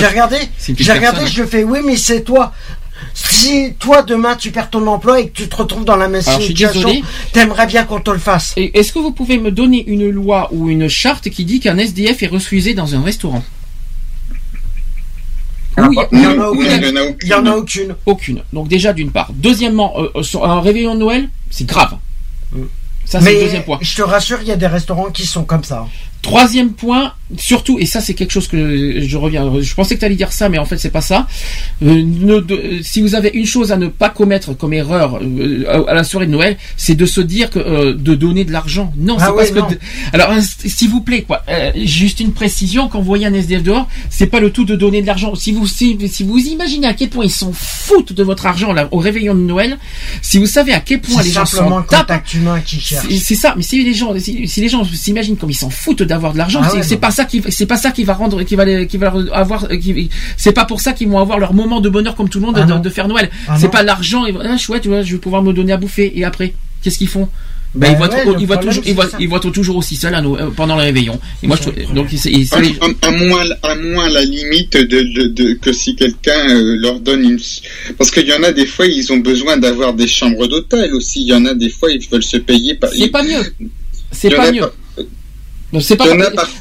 J'ai 0.00 0.06
regardé, 0.06 0.36
j'ai 0.84 0.92
regardé, 0.92 1.26
je 1.28 1.44
fais 1.44 1.62
Oui, 1.62 1.78
mais 1.86 1.96
c'est 1.96 2.22
toi. 2.22 2.52
Si 3.12 3.74
toi 3.78 4.02
demain 4.02 4.36
tu 4.36 4.50
perds 4.50 4.70
ton 4.70 4.86
emploi 4.86 5.20
et 5.20 5.28
que 5.28 5.36
tu 5.36 5.48
te 5.48 5.56
retrouves 5.56 5.84
dans 5.84 5.96
la 5.96 6.08
même 6.08 6.22
Alors, 6.26 6.40
situation, 6.40 6.90
t'aimerais 7.32 7.66
bien 7.66 7.84
qu'on 7.84 8.00
te 8.00 8.10
le 8.10 8.18
fasse. 8.18 8.52
Et 8.56 8.78
Est-ce 8.78 8.92
que 8.92 8.98
vous 8.98 9.12
pouvez 9.12 9.38
me 9.38 9.50
donner 9.50 9.84
une 9.86 10.08
loi 10.10 10.48
ou 10.52 10.68
une 10.70 10.88
charte 10.88 11.28
qui 11.30 11.44
dit 11.44 11.60
qu'un 11.60 11.76
SDF 11.78 12.22
est 12.22 12.28
refusé 12.28 12.74
dans 12.74 12.94
un 12.94 13.02
restaurant? 13.02 13.44
Il 15.76 15.82
y 15.82 15.86
en 15.86 15.90
a 16.00 16.08
Il 16.12 16.20
y 16.22 16.26
en 16.26 16.30
aucune. 16.30 16.40
a 16.40 16.50
aucune. 16.50 17.16
Il 17.22 17.28
y 17.28 17.34
en 17.34 17.46
a 17.46 17.50
aucune. 17.56 17.96
Aucune. 18.06 18.42
Donc 18.52 18.68
déjà 18.68 18.92
d'une 18.92 19.10
part. 19.10 19.30
Deuxièmement, 19.32 19.94
euh, 19.98 20.08
euh, 20.16 20.22
sur 20.22 20.44
un 20.48 20.60
réveillon 20.60 20.94
de 20.94 21.00
Noël, 21.00 21.28
c'est 21.50 21.66
grave. 21.66 21.96
Mm. 22.52 22.62
Ça, 23.04 23.20
c'est 23.20 23.34
le 23.34 23.40
deuxième 23.40 23.64
point. 23.64 23.78
je 23.82 23.96
te 23.96 24.02
rassure, 24.02 24.38
il 24.40 24.48
y 24.48 24.52
a 24.52 24.56
des 24.56 24.66
restaurants 24.66 25.10
qui 25.10 25.26
sont 25.26 25.44
comme 25.44 25.64
ça. 25.64 25.86
Troisième 26.24 26.72
point, 26.72 27.12
surtout, 27.36 27.78
et 27.78 27.84
ça 27.86 28.00
c'est 28.00 28.14
quelque 28.14 28.30
chose 28.30 28.48
que 28.48 29.00
je 29.06 29.16
reviens, 29.18 29.52
je 29.60 29.74
pensais 29.74 29.94
que 29.94 30.00
tu 30.00 30.06
allais 30.06 30.14
dire 30.16 30.32
ça, 30.32 30.48
mais 30.48 30.56
en 30.58 30.64
fait 30.64 30.78
c'est 30.78 30.90
pas 30.90 31.02
ça. 31.02 31.26
Euh, 31.82 32.02
ne- 32.02 32.40
de- 32.40 32.54
euh, 32.54 32.80
si 32.82 33.02
vous 33.02 33.14
avez 33.14 33.30
une 33.34 33.44
chose 33.44 33.72
à 33.72 33.76
ne 33.76 33.88
pas 33.88 34.08
commettre 34.08 34.54
comme 34.56 34.72
erreur 34.72 35.18
euh, 35.22 35.64
à 35.86 35.90
à 35.90 35.94
la 35.94 36.02
soirée 36.02 36.26
de 36.26 36.30
Noël, 36.32 36.56
c'est 36.78 36.94
de 36.94 37.04
se 37.04 37.20
dire 37.20 37.50
que 37.50 37.58
euh, 37.58 37.94
de 37.94 38.14
donner 38.14 38.44
de 38.46 38.52
l'argent. 38.52 38.90
Non, 38.96 39.16
Ah 39.20 39.26
c'est 39.26 39.32
ouais, 39.32 39.36
parce 39.36 39.52
non. 39.52 39.66
que. 39.66 39.74
de- 39.74 39.80
Alors, 40.14 40.30
s'il 40.64 40.88
vous 40.88 41.02
plaît, 41.02 41.22
quoi. 41.22 41.42
juste 41.84 42.20
une 42.20 42.32
précision, 42.32 42.88
quand 42.88 43.00
vous 43.00 43.04
voyez 43.04 43.26
un 43.26 43.34
SDF 43.34 43.62
dehors, 43.62 43.86
c'est 44.08 44.26
pas 44.28 44.40
le 44.40 44.50
tout 44.50 44.64
de 44.64 44.76
donner 44.76 45.02
de 45.02 45.06
l'argent. 45.06 45.34
Si 45.34 45.52
vous 45.52 45.66
si, 45.66 45.98
si 46.10 46.22
vous 46.24 46.38
imaginez 46.38 46.86
à 46.86 46.94
quel 46.94 47.10
point 47.10 47.24
ils 47.26 47.30
s'en 47.30 47.52
foutent 47.52 48.14
de 48.14 48.22
votre 48.22 48.46
argent 48.46 48.72
là, 48.72 48.88
au 48.92 48.98
réveillon 48.98 49.34
de 49.34 49.40
Noël, 49.40 49.76
si 50.22 50.38
vous 50.38 50.46
savez 50.46 50.72
à 50.72 50.80
quel 50.80 51.00
point 51.02 51.20
C'est 51.20 51.28
les 51.28 51.34
gens 51.34 51.44
simplement 51.44 51.76
s'en 51.76 51.78
le 51.80 51.86
tapent. 51.86 52.00
contact 52.06 52.34
humain 52.34 52.60
qui 52.64 52.80
cherche. 52.80 53.06
C'est 53.10 53.18
c'est 53.18 53.34
ça, 53.34 53.54
mais 53.56 53.62
si 53.62 53.84
les 53.84 53.92
gens, 53.94 54.14
si, 54.18 54.48
si 54.48 54.60
les 54.62 54.68
gens 54.70 54.84
s'imaginent 54.84 55.36
comme 55.36 55.50
ils 55.50 55.54
s'en 55.54 55.70
foutent 55.70 56.02
d'avoir 56.14 56.32
de 56.32 56.38
l'argent, 56.38 56.60
Ah 56.64 56.70
c'est 56.82 56.94
ouais, 56.94 56.96
pas 56.96 57.10
ça 57.10 57.24
qui, 57.24 57.42
c'est 57.50 57.66
pas 57.66 57.76
ça 57.76 57.90
qui 57.90 58.04
va 58.04 58.14
rendre, 58.14 58.42
qui 58.42 58.54
va, 58.56 58.64
les- 58.64 58.86
qui 58.86 58.96
va 58.96 59.10
leur 59.10 59.36
avoir, 59.36 59.68
qui- 59.68 60.08
c'est 60.36 60.52
pas 60.52 60.64
pour 60.64 60.80
ça 60.80 60.92
qu'ils 60.92 61.08
vont 61.08 61.18
avoir 61.18 61.38
leur 61.38 61.52
moment 61.52 61.80
de 61.80 61.88
bonheur 61.88 62.14
comme 62.16 62.28
tout 62.28 62.40
le 62.40 62.46
monde 62.46 62.56
Ah 62.58 62.78
de, 62.78 62.88
faire 62.90 63.08
Noël. 63.08 63.28
Ah 63.48 63.56
c'est 63.58 63.70
pas 63.70 63.82
l'argent, 63.82 64.24
ils 64.26 64.34
vont, 64.34 64.40
ah 64.42 64.56
chouette, 64.56 64.84
je 64.84 65.12
vais 65.12 65.18
pouvoir 65.18 65.42
me 65.42 65.52
donner 65.52 65.72
à 65.72 65.76
bouffer 65.76 66.12
et 66.18 66.24
après, 66.24 66.54
qu'est-ce 66.82 66.98
qu'ils 66.98 67.08
font? 67.08 67.28
Ben, 67.76 67.88
Ben 67.88 67.92
ils 67.92 67.96
voient, 67.96 68.08
ouais, 68.08 68.24
le 68.24 68.40
ils 68.40 68.46
voient 68.46 68.56
toujours, 68.58 68.84
ils 68.86 68.94
voient, 68.94 69.08
ils 69.18 69.28
voient 69.28 69.40
toujours 69.40 69.76
aussi 69.78 69.96
seuls 69.96 70.14
à 70.14 70.20
nous, 70.22 70.36
euh, 70.36 70.48
pendant 70.54 70.76
les 70.76 70.84
réveillons. 70.84 71.18
Et 71.42 71.48
moi, 71.48 71.56
je 71.60 71.64
donc, 71.92 72.06
À, 72.52 72.58
à- 72.80 73.08
à 73.08 73.10
moins, 73.10 73.42
à 73.64 73.74
moins 73.74 74.08
la 74.08 74.22
limite 74.22 74.74
de, 74.76 75.00
de, 75.02 75.26
de- 75.26 75.54
que 75.54 75.72
si 75.72 75.96
quelqu'un 75.96 76.38
euh, 76.50 76.76
leur 76.78 77.00
donne 77.00 77.24
une... 77.24 77.40
Parce 77.98 78.12
qu'il 78.12 78.28
y 78.28 78.32
en 78.32 78.44
a 78.44 78.52
des 78.52 78.66
fois, 78.66 78.86
ils 78.86 79.12
ont 79.12 79.16
besoin 79.16 79.56
d'avoir 79.56 79.92
des 79.92 80.06
chambres 80.06 80.46
d'hôtel 80.46 80.94
aussi. 80.94 81.22
Il 81.22 81.26
y 81.28 81.34
en 81.34 81.44
a 81.46 81.54
des 81.54 81.68
fois, 81.68 81.90
ils 81.90 82.00
veulent 82.08 82.22
se 82.22 82.36
payer. 82.36 82.74
Par... 82.76 82.90
c'est 82.90 83.08
pas 83.08 83.24
mieux. 83.24 83.42
C'est 84.12 84.30
pas 84.30 84.52
mieux. 84.52 84.60
pas- 84.60 84.72
Donc, 85.74 85.82
C'est 85.82 85.96
pas 85.96 86.06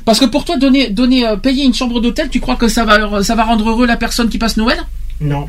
parce 0.06 0.20
que 0.20 0.26
pour 0.26 0.44
toi 0.44 0.58
donner 0.58 0.90
donner 0.90 1.28
euh, 1.28 1.38
payer 1.38 1.64
une 1.64 1.76
chambre 1.76 2.02
d'hôtel, 2.02 2.30
tu 2.30 2.40
crois 2.40 2.56
que 2.56 2.68
ça 2.68 2.84
va 2.84 3.22
ça 3.22 3.36
va 3.36 3.44
rendre 3.44 3.70
heureux 3.70 3.86
la 3.86 3.96
personne 3.96 4.28
qui 4.28 4.40
passe 4.40 4.58
Noël? 4.58 4.80
Non. 5.22 5.48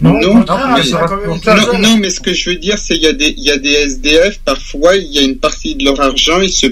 Non, 0.00 0.12
mais, 0.12 0.26
non, 0.26 1.98
ce 2.08 2.20
que 2.20 2.32
je 2.32 2.50
veux 2.50 2.56
dire, 2.56 2.78
c'est 2.78 2.94
il 2.96 3.02
y 3.02 3.06
a 3.06 3.12
des 3.14 3.34
il 3.36 3.42
y 3.42 3.50
a 3.50 3.56
des 3.56 3.70
SDF 3.70 4.38
parfois 4.44 4.94
il 4.94 5.10
y 5.10 5.18
a 5.18 5.22
une 5.22 5.38
partie 5.38 5.74
de 5.74 5.86
leur 5.86 5.98
argent 6.00 6.40
ils 6.40 6.52
se 6.52 6.66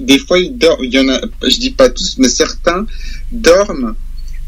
des 0.00 0.18
fois 0.18 0.38
ils 0.40 0.56
dorment 0.56 0.82
il 0.82 0.92
y 0.92 0.98
en 0.98 1.08
a 1.08 1.20
je 1.42 1.58
dis 1.58 1.70
pas 1.70 1.88
tous 1.90 2.16
mais 2.18 2.28
certains 2.28 2.84
dorment 3.30 3.94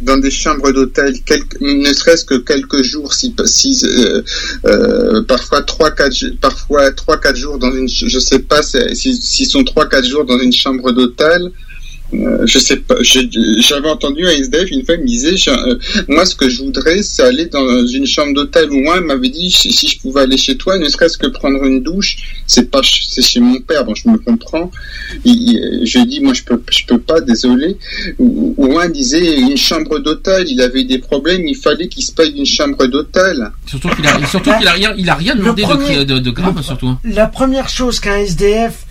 dans 0.01 0.17
des 0.19 0.31
chambres 0.31 0.73
d'hôtel 0.73 1.15
ne 1.61 1.93
serait-ce 1.93 2.25
que 2.25 2.37
quelques 2.37 2.83
jours 2.83 3.13
si 3.15 3.35
si 3.45 3.79
euh, 3.85 4.23
euh, 4.67 5.23
parfois 5.23 5.63
trois 5.63 5.91
quatre 5.91 6.17
parfois 6.41 6.91
trois 6.93 7.19
quatre 7.19 7.37
jours 7.37 7.59
dans 7.59 7.73
une 7.73 7.89
je 7.89 8.19
sais 8.19 8.39
pas 8.39 8.63
c'est- 8.63 8.95
si- 8.95 9.15
s'ils 9.17 9.47
sont 9.47 9.65
trois 9.65 9.87
quatre 9.89 10.07
jours 10.07 10.25
dans 10.25 10.39
une 10.39 10.53
chambre 10.53 10.91
d'hôtel 10.93 11.51
euh, 12.13 12.47
je 12.47 12.59
sais 12.59 12.77
pas, 12.77 12.97
j'avais 13.03 13.89
entendu 13.89 14.27
un 14.27 14.31
SDF 14.31 14.71
une 14.71 14.85
fois, 14.85 14.95
il 14.97 15.03
me 15.03 15.07
disait, 15.07 15.35
euh, 15.49 15.79
moi 16.09 16.25
ce 16.27 16.35
que 16.35 16.49
je 16.49 16.63
voudrais, 16.63 17.03
c'est 17.03 17.23
aller 17.23 17.47
dans 17.47 17.87
une 17.87 18.07
chambre 18.07 18.35
d'hôtel 18.35 18.71
ou 18.71 18.81
moi, 18.81 18.97
il 18.99 19.05
m'avait 19.07 19.29
dit, 19.29 19.51
si 19.51 19.73
si 19.73 19.87
je 19.89 19.99
pouvais 20.01 20.23
aller 20.23 20.37
chez 20.37 20.57
toi, 20.57 20.79
ne 20.79 20.89
serait-ce 20.89 21.17
que 21.19 21.29
prendre 21.29 21.65
une 21.65 21.83
douche, 21.83 22.17
c'est 22.47 22.71
pas, 22.71 22.81
c'est 22.85 23.23
chez 23.23 23.41
mon 23.41 23.61
père, 23.61 23.85
bon 23.85 23.95
je 23.95 24.09
me 24.09 24.19
comprends. 24.19 24.71
Il- 25.25 25.51
il- 25.53 25.87
je 25.87 25.99
lui 25.99 26.05
ai 26.05 26.07
dit, 26.09 26.21
moi 26.21 26.35
je 26.35 26.43
peux, 26.43 26.61
je 26.71 26.85
peux 26.87 26.99
pas, 26.99 27.21
désolé. 27.21 27.77
Ou, 28.19 28.55
ou 28.57 28.79
un 28.79 28.89
disait, 28.89 29.39
une 29.39 29.57
chambre 29.57 29.99
d'hôtel, 30.01 30.47
il 30.49 30.61
avait 30.61 30.85
des 30.85 30.99
problèmes, 30.99 31.47
il 31.47 31.57
fallait 31.57 31.89
qu'il 31.89 32.05
se 32.05 32.13
paye 32.13 32.33
une 32.37 32.47
chambre 32.47 32.87
d'hôtel. 32.87 33.51
Surtout 33.67 33.89
qu'il 33.91 34.07
a, 34.07 34.27
surtout 34.27 34.51
qu'il 34.59 34.69
a 34.69 34.73
rien, 34.73 34.95
il 34.99 35.09
a 35.09 35.15
rien 35.15 35.35
demandé 35.37 35.63
de- 35.63 36.05
de, 36.05 36.19
de, 36.19 36.31
grave 36.31 36.61
surtout. 36.63 36.95
La 37.05 37.27
première 37.27 37.69
chose 37.69 38.01
qu'un 38.01 38.17
SDF 38.19 38.87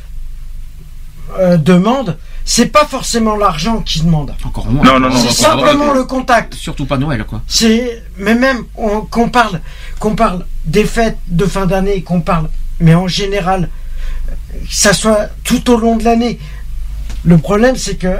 euh, 1.40 1.58
demande, 1.58 2.18
c'est 2.52 2.66
pas 2.66 2.86
forcément 2.88 3.36
l'argent 3.36 3.82
qu'il 3.82 4.06
demande. 4.06 4.34
Encore 4.44 4.66
moins. 4.66 4.84
Non, 4.84 5.00
non, 5.00 5.10
non, 5.12 5.16
C'est 5.16 5.32
simplement 5.44 5.94
le 5.94 6.04
contact. 6.04 6.56
Surtout 6.56 6.86
pas 6.88 6.98
Noël 6.98 7.24
quoi. 7.24 7.44
C'est 7.48 8.02
mais 8.18 8.34
même 8.34 8.64
on- 8.76 9.02
qu'on 9.02 9.30
parle 9.30 9.62
qu'on 10.00 10.16
parle 10.16 10.46
des 10.66 10.84
fêtes 10.84 11.20
de 11.28 11.46
fin 11.46 11.68
d'année, 11.68 12.02
qu'on 12.02 12.22
parle, 12.22 12.50
mais 12.80 12.96
en 12.96 13.08
général, 13.08 13.70
que 14.52 14.56
ça 14.68 14.94
soit 14.94 15.28
tout 15.44 15.70
au 15.70 15.78
long 15.78 15.96
de 15.98 16.04
l'année. 16.04 16.40
Le 17.24 17.38
problème 17.38 17.76
c'est 17.76 17.98
que 17.98 18.16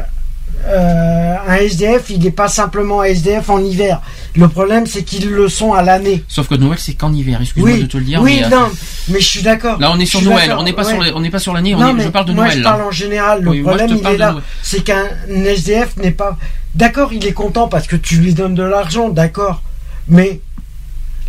euh, 0.68 1.36
un 1.48 1.56
SDF, 1.56 2.12
il 2.12 2.20
n'est 2.20 2.30
pas 2.30 2.50
simplement 2.50 3.02
un 3.02 3.06
SDF 3.06 3.50
en 3.50 3.58
hiver. 3.60 4.00
Le 4.40 4.48
problème 4.48 4.86
c'est 4.88 5.04
qu'ils 5.04 5.30
le 5.30 5.50
sont 5.50 5.74
à 5.74 5.82
l'année. 5.82 6.24
Sauf 6.28 6.48
que 6.48 6.56
Noël 6.56 6.78
c'est 6.80 6.94
qu'en 6.94 7.14
hiver. 7.14 7.40
Excuse-moi 7.42 7.72
Oui, 7.74 7.82
de 7.82 7.86
te 7.88 7.98
le 7.98 8.04
dire. 8.04 8.22
oui, 8.22 8.38
mais, 8.42 8.46
euh, 8.46 8.50
non, 8.60 8.70
mais 9.10 9.20
je 9.20 9.26
suis 9.28 9.42
d'accord. 9.42 9.80
Là 9.80 9.92
on 9.94 10.00
est 10.00 10.06
sur 10.06 10.22
Noël. 10.22 10.56
On 10.58 10.64
n'est 10.64 10.74
pas 10.74 10.84
sur 10.84 10.98
ouais. 10.98 11.06
les- 11.06 11.12
on 11.14 11.20
n'est 11.20 11.30
pas 11.30 11.40
sur 11.40 11.54
l'année. 11.54 11.76
Je 12.00 12.08
parle 12.10 12.26
de 12.26 12.34
moi, 12.34 12.46
Noël. 12.46 12.58
je 12.58 12.64
là. 12.64 12.70
parle 12.72 12.82
en 12.84 12.92
général. 12.92 13.42
Le 13.44 13.50
Oui, 13.52 13.62
moi, 13.62 13.76
problème, 13.76 13.98
il 14.02 14.08
est 14.08 14.18
là. 14.18 14.36
C'est 14.64 14.84
qu'un 14.84 15.06
SDF 15.28 15.98
n'est 15.98 16.12
pas. 16.12 16.38
D'accord, 16.76 17.12
il 17.14 17.26
est 17.26 17.34
content 17.34 17.68
parce 17.68 17.88
que 17.88 17.96
tu 17.96 18.18
lui 18.18 18.34
donnes 18.34 18.56
de 18.56 18.64
l'argent, 18.64 19.10
d'accord. 19.10 19.62
Mais 20.08 20.40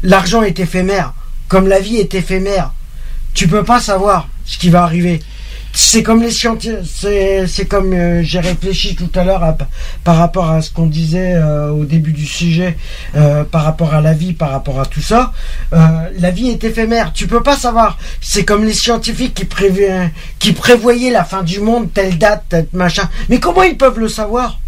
l'argent 0.02 0.42
est 0.42 0.58
éphémère. 0.60 1.12
Comme 1.48 1.66
la 1.66 1.80
vie 1.80 1.96
est 1.96 2.14
éphémère. 2.14 2.72
Tu 3.34 3.48
peux 3.48 3.64
pas 3.64 3.80
savoir 3.80 4.28
ce 4.44 4.58
qui 4.58 4.70
va 4.70 4.82
arriver. 4.82 5.20
C'est 5.72 6.02
comme 6.02 6.22
les 6.22 6.30
scientifiques. 6.30 6.78
C'est 6.84 7.46
c'est 7.46 7.66
comme 7.66 7.92
euh, 7.92 8.22
j'ai 8.22 8.40
réfléchi 8.40 8.96
tout 8.96 9.10
à 9.14 9.24
l'heure 9.24 9.56
par 10.04 10.16
rapport 10.16 10.50
à 10.50 10.62
ce 10.62 10.70
qu'on 10.70 10.86
disait 10.86 11.34
euh, 11.34 11.70
au 11.70 11.84
début 11.84 12.12
du 12.12 12.26
sujet, 12.26 12.76
euh, 13.16 13.44
par 13.44 13.64
rapport 13.64 13.94
à 13.94 14.00
la 14.00 14.12
vie, 14.12 14.32
par 14.32 14.50
rapport 14.50 14.80
à 14.80 14.86
tout 14.86 15.00
ça. 15.00 15.32
La 15.72 16.30
vie 16.30 16.48
est 16.48 16.62
éphémère. 16.64 17.12
Tu 17.12 17.26
peux 17.26 17.42
pas 17.42 17.56
savoir. 17.56 17.98
C'est 18.20 18.44
comme 18.44 18.64
les 18.64 18.72
scientifiques 18.72 19.34
qui, 19.34 19.46
qui 20.38 20.52
prévoyaient 20.52 21.10
la 21.10 21.24
fin 21.24 21.42
du 21.42 21.60
monde, 21.60 21.92
telle 21.92 22.18
date, 22.18 22.44
tel 22.48 22.66
machin. 22.72 23.08
Mais 23.28 23.38
comment 23.38 23.62
ils 23.62 23.76
peuvent 23.76 23.98
le 23.98 24.08
savoir? 24.08 24.58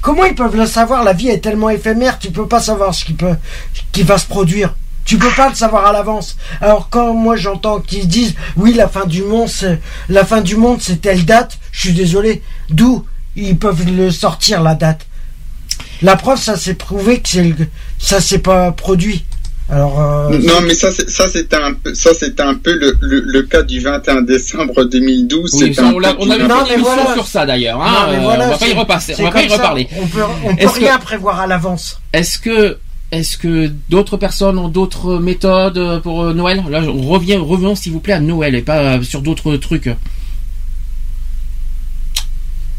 Comment 0.00 0.24
ils 0.24 0.34
peuvent 0.34 0.56
le 0.56 0.66
savoir? 0.66 1.04
La 1.04 1.12
vie 1.12 1.28
est 1.28 1.38
tellement 1.38 1.70
éphémère, 1.70 2.18
tu 2.18 2.32
peux 2.32 2.48
pas 2.48 2.60
savoir 2.60 2.94
ce 2.94 3.04
qui 3.04 3.12
peut, 3.12 3.36
qui 3.92 4.02
va 4.02 4.18
se 4.18 4.26
produire. 4.26 4.74
Tu 5.04 5.18
peux 5.18 5.30
pas 5.36 5.48
le 5.48 5.54
savoir 5.54 5.86
à 5.86 5.92
l'avance. 5.92 6.36
Alors 6.60 6.88
quand 6.90 7.12
moi 7.14 7.36
j'entends 7.36 7.80
qu'ils 7.80 8.06
disent 8.08 8.34
oui 8.56 8.72
la 8.74 8.88
fin 8.88 9.04
du 9.06 9.22
monde 9.22 9.48
c'est 9.48 9.80
la 10.08 10.24
fin 10.24 10.40
du 10.40 10.56
monde 10.56 10.78
c'est 10.80 11.00
telle 11.00 11.24
date, 11.24 11.58
je 11.72 11.80
suis 11.80 11.92
désolé. 11.92 12.42
D'où 12.70 13.04
ils 13.34 13.56
peuvent 13.58 13.84
le 13.84 14.10
sortir 14.10 14.62
la 14.62 14.74
date? 14.74 15.06
La 16.02 16.16
preuve 16.16 16.38
ça 16.38 16.56
s'est 16.56 16.74
prouvé 16.74 17.20
que 17.20 17.28
c'est 17.28 17.42
le- 17.44 17.54
ça 17.98 18.20
s'est 18.20 18.38
pas 18.38 18.72
produit. 18.72 19.24
Alors 19.70 20.00
euh, 20.00 20.38
non, 20.38 20.60
mais 20.66 20.74
ça, 20.74 20.90
c'est- 20.90 21.08
ça 21.08 21.28
c'était 21.28 21.56
un 21.56 21.72
peu, 21.72 21.94
ça 21.94 22.10
c'était 22.14 22.42
un 22.42 22.54
peu 22.54 22.72
le, 22.74 22.96
le, 23.00 23.20
le 23.20 23.42
cas 23.42 23.62
du 23.62 23.80
21 23.80 24.20
décembre 24.22 24.84
2012. 24.84 25.50
Oui, 25.54 25.74
ça, 25.74 25.84
on, 25.86 25.94
on 25.96 26.02
a 26.30 26.36
21 26.38 26.64
émission 26.66 26.82
voilà. 26.94 27.14
sur 27.14 27.26
ça 27.26 27.46
d'ailleurs. 27.46 27.80
hein, 27.80 27.90
non, 28.06 28.12
mais 28.12 28.18
euh, 28.18 28.22
voilà, 28.22 28.46
on 28.48 28.50
va 28.50 28.58
pas 28.58 28.68
y 28.68 28.74
repasser. 28.74 29.14
On 29.18 29.22
va 29.22 29.30
pas 29.30 29.42
y 29.42 29.48
reparler. 29.48 29.88
On 30.00 30.06
peut, 30.06 30.20
on 30.44 30.54
peut 30.56 30.68
rien 30.68 30.98
prévoir 30.98 31.40
à 31.40 31.46
l'avance. 31.46 32.00
Est-ce 32.12 32.38
que 32.38 32.78
est-ce 33.12 33.36
que 33.36 33.70
d'autres 33.90 34.16
personnes 34.16 34.58
ont 34.58 34.68
d'autres 34.68 35.18
méthodes 35.18 36.00
pour 36.02 36.22
euh, 36.22 36.32
Noël? 36.32 36.64
Là, 36.70 36.80
on 36.82 37.02
revient, 37.02 37.36
revenons 37.36 37.74
s'il 37.74 37.92
vous 37.92 38.00
plaît 38.00 38.14
à 38.14 38.20
Noël 38.20 38.54
et 38.54 38.62
pas 38.62 38.78
euh, 38.78 39.02
sur 39.02 39.20
d'autres 39.20 39.54
trucs. 39.56 39.90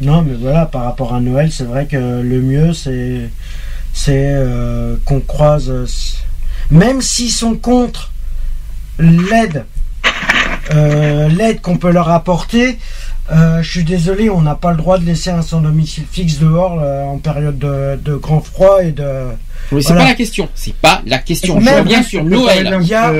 Non, 0.01 0.23
mais 0.23 0.33
voilà, 0.33 0.65
par 0.65 0.85
rapport 0.85 1.13
à 1.13 1.21
Noël, 1.21 1.51
c'est 1.51 1.65
vrai 1.65 1.85
que 1.85 1.95
le 1.95 2.41
mieux, 2.41 2.73
c'est 2.73 3.29
euh, 4.09 4.95
qu'on 5.05 5.21
croise, 5.21 5.69
euh, 5.69 5.85
même 6.71 7.01
s'ils 7.01 7.31
sont 7.31 7.55
contre 7.55 8.11
l'aide, 8.97 9.65
euh, 10.73 11.29
l'aide 11.29 11.61
qu'on 11.61 11.77
peut 11.77 11.91
leur 11.91 12.09
apporter. 12.09 12.79
euh, 13.31 13.61
je 13.61 13.69
suis 13.69 13.83
désolé, 13.83 14.31
on 14.31 14.41
n'a 14.41 14.55
pas 14.55 14.71
le 14.71 14.77
droit 14.77 14.97
de 14.97 15.05
laisser 15.05 15.29
un 15.29 15.43
sans 15.43 15.61
domicile 15.61 16.05
fixe 16.11 16.39
dehors 16.39 16.79
euh, 16.81 17.03
en 17.05 17.19
période 17.19 17.59
de, 17.59 17.99
de 18.03 18.15
grand 18.15 18.41
froid 18.41 18.83
et 18.83 18.91
de. 18.91 19.27
Oui, 19.71 19.81
c'est 19.81 19.89
Voilà. 19.89 20.03
pas 20.03 20.09
la 20.09 20.15
question. 20.15 20.49
C'est 20.55 20.75
pas 20.75 21.01
la 21.05 21.17
question. 21.19 21.59
Je 21.59 21.65
Même 21.65 21.83
reviens 21.83 22.03
sur 22.03 22.23
que, 22.23 22.27
Noël. 22.29 22.67
exemple, 22.67 22.83
Il 22.83 22.89
y 22.89 22.93
a- 22.93 23.13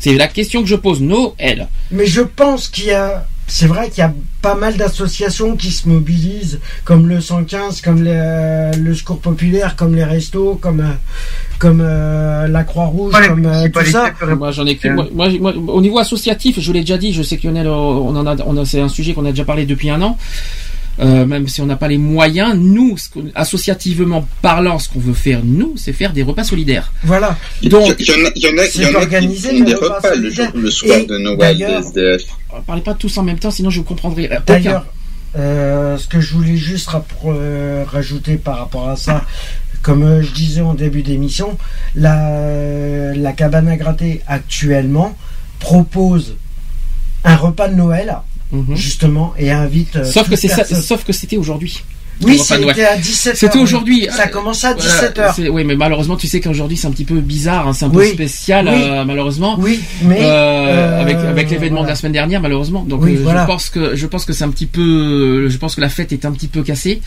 C'est 0.00 0.14
la 0.14 0.28
question 0.28 0.62
que 0.62 0.68
je 0.68 0.74
pose. 0.76 1.00
Noël. 1.00 1.68
Mais 1.90 2.06
je 2.06 2.20
pense 2.20 2.68
qu'il 2.68 2.86
y 2.86 2.90
a. 2.92 3.26
C'est 3.46 3.66
vrai 3.66 3.90
qu'il 3.90 3.98
y 3.98 4.02
a 4.02 4.12
pas 4.40 4.54
mal 4.54 4.74
d'associations 4.78 5.54
qui 5.56 5.70
se 5.70 5.86
mobilisent, 5.86 6.60
comme 6.84 7.08
le 7.08 7.20
115, 7.20 7.82
comme 7.82 8.02
le, 8.02 8.70
le 8.74 8.94
Secours 8.94 9.20
Populaire, 9.20 9.76
comme 9.76 9.94
les 9.94 10.02
restos, 10.04 10.54
comme, 10.62 10.80
euh, 10.80 10.92
comme 11.58 11.82
euh, 11.84 12.48
la 12.48 12.64
Croix-Rouge, 12.64 13.12
comme 13.28 13.44
euh, 13.44 13.68
tout 13.68 13.84
ça. 13.84 14.12
Moi, 14.34 14.50
j'en 14.50 14.66
ai 14.66 14.76
que- 14.76 14.88
moi, 14.88 15.06
moi, 15.12 15.28
moi, 15.38 15.52
au 15.56 15.80
niveau 15.82 15.98
associatif, 15.98 16.58
je 16.58 16.72
l'ai 16.72 16.80
déjà 16.80 16.96
dit. 16.96 17.12
Je 17.12 17.22
sais 17.22 17.36
en 17.50 17.56
a. 17.56 17.64
On 17.64 18.16
en 18.16 18.26
a. 18.26 18.36
On 18.46 18.56
a 18.56 18.64
c'est 18.64 18.80
un 18.80 18.88
sujet 18.88 19.12
qu'on 19.12 19.26
a 19.26 19.30
déjà 19.30 19.44
parlé 19.44 19.66
depuis 19.66 19.90
un 19.90 20.00
an. 20.00 20.16
Euh, 21.00 21.26
même 21.26 21.48
si 21.48 21.60
on 21.60 21.66
n'a 21.66 21.74
pas 21.76 21.88
les 21.88 21.98
moyens, 21.98 22.54
nous, 22.56 22.96
associativement 23.34 24.26
parlant, 24.42 24.78
ce 24.78 24.88
qu'on 24.88 25.00
veut 25.00 25.12
faire, 25.12 25.40
nous, 25.42 25.74
c'est 25.76 25.92
faire 25.92 26.12
des 26.12 26.22
repas 26.22 26.44
solidaires. 26.44 26.92
Voilà. 27.02 27.36
Donc, 27.64 27.96
Il 27.98 28.06
y 28.06 28.10
en 28.12 28.26
a, 28.26 28.30
il 28.36 28.42
y 28.42 28.46
en 28.46 28.58
a, 28.58 28.64
il 28.66 28.80
y 28.82 28.86
en 28.86 29.00
a 29.00 29.06
qui 29.06 29.36
font 29.38 29.64
des 29.64 29.74
repas 29.74 29.96
repas 29.96 30.14
le, 30.14 30.30
jour, 30.30 30.46
le 30.54 30.70
soir 30.70 30.98
Et 30.98 31.06
de 31.06 31.18
Noël 31.18 31.36
des 31.58 31.64
d'ailleurs- 31.64 31.80
SDF. 31.80 32.22
parlez 32.66 32.82
pas 32.82 32.94
tous 32.94 33.18
en 33.18 33.24
même 33.24 33.38
temps, 33.40 33.50
sinon 33.50 33.70
je 33.70 33.78
vous 33.78 33.84
comprendrai 33.84 34.28
euh. 34.30 34.38
D'ailleurs, 34.46 34.86
euh, 35.36 35.98
ce 35.98 36.06
que 36.06 36.20
je 36.20 36.32
voulais 36.32 36.56
juste 36.56 36.88
rajouter 37.90 38.36
par 38.36 38.58
rapport 38.58 38.88
à 38.88 38.94
ça, 38.96 39.24
comme 39.82 40.22
je 40.22 40.30
disais 40.30 40.60
en 40.60 40.74
début 40.74 41.02
d'émission, 41.02 41.58
la, 41.96 43.12
la 43.14 43.32
cabane 43.32 43.66
à 43.68 43.76
gratter 43.76 44.22
actuellement 44.28 45.16
propose 45.58 46.36
un 47.24 47.36
repas 47.36 47.68
de 47.68 47.74
Noël, 47.74 48.14
justement, 48.76 49.34
et 49.38 49.50
invite. 49.50 49.96
euh, 49.96 50.04
Mhm. 50.04 50.10
Sauf 50.12 50.28
que 50.30 50.36
c'est 50.36 50.48
ça, 50.48 50.64
sauf 50.64 51.04
que 51.04 51.12
c'était 51.12 51.36
aujourd'hui. 51.36 51.82
Oui, 52.22 52.38
c'était 52.38 52.84
à 52.84 52.96
17h. 52.96 53.34
C'était 53.34 53.58
aujourd'hui. 53.58 54.08
Ça 54.10 54.28
commence 54.28 54.64
à 54.64 54.74
Voilà, 54.74 54.90
17h. 55.08 55.34
c'est- 55.34 55.48
Oui, 55.48 55.64
mais 55.64 55.74
malheureusement, 55.76 56.16
tu 56.16 56.26
sais 56.28 56.40
qu'aujourd'hui 56.40 56.76
c'est 56.76 56.86
un 56.86 56.90
petit 56.92 57.04
peu 57.04 57.16
bizarre, 57.20 57.68
hein, 57.68 57.72
c'est 57.72 57.84
un 57.84 57.90
peu 57.90 57.98
Oui. 58.00 58.08
spécial, 58.10 58.68
Oui. 58.68 58.80
euh, 58.82 59.04
malheureusement. 59.04 59.56
Oui, 59.58 59.80
mais, 60.02 60.18
Euh, 60.22 60.26
euh, 60.26 61.00
avec 61.02 61.16
avec 61.16 61.50
l'événement 61.50 61.82
de 61.82 61.88
la 61.88 61.94
semaine 61.96 62.12
dernière, 62.12 62.40
malheureusement. 62.40 62.82
Donc, 62.88 63.02
Oui, 63.02 63.16
euh, 63.16 63.20
voilà. 63.22 63.42
je 63.42 63.46
pense 63.46 63.68
que 63.70 63.94
je 63.96 64.06
pense 64.06 64.24
que 64.24 64.32
c'est 64.32 64.44
un 64.44 64.50
petit 64.50 64.66
peu, 64.66 65.48
je 65.48 65.56
pense 65.58 65.74
que 65.74 65.80
la 65.80 65.88
fête 65.88 66.12
est 66.12 66.24
un 66.24 66.32
petit 66.32 66.48
peu 66.48 66.62
cassée. 66.62 67.00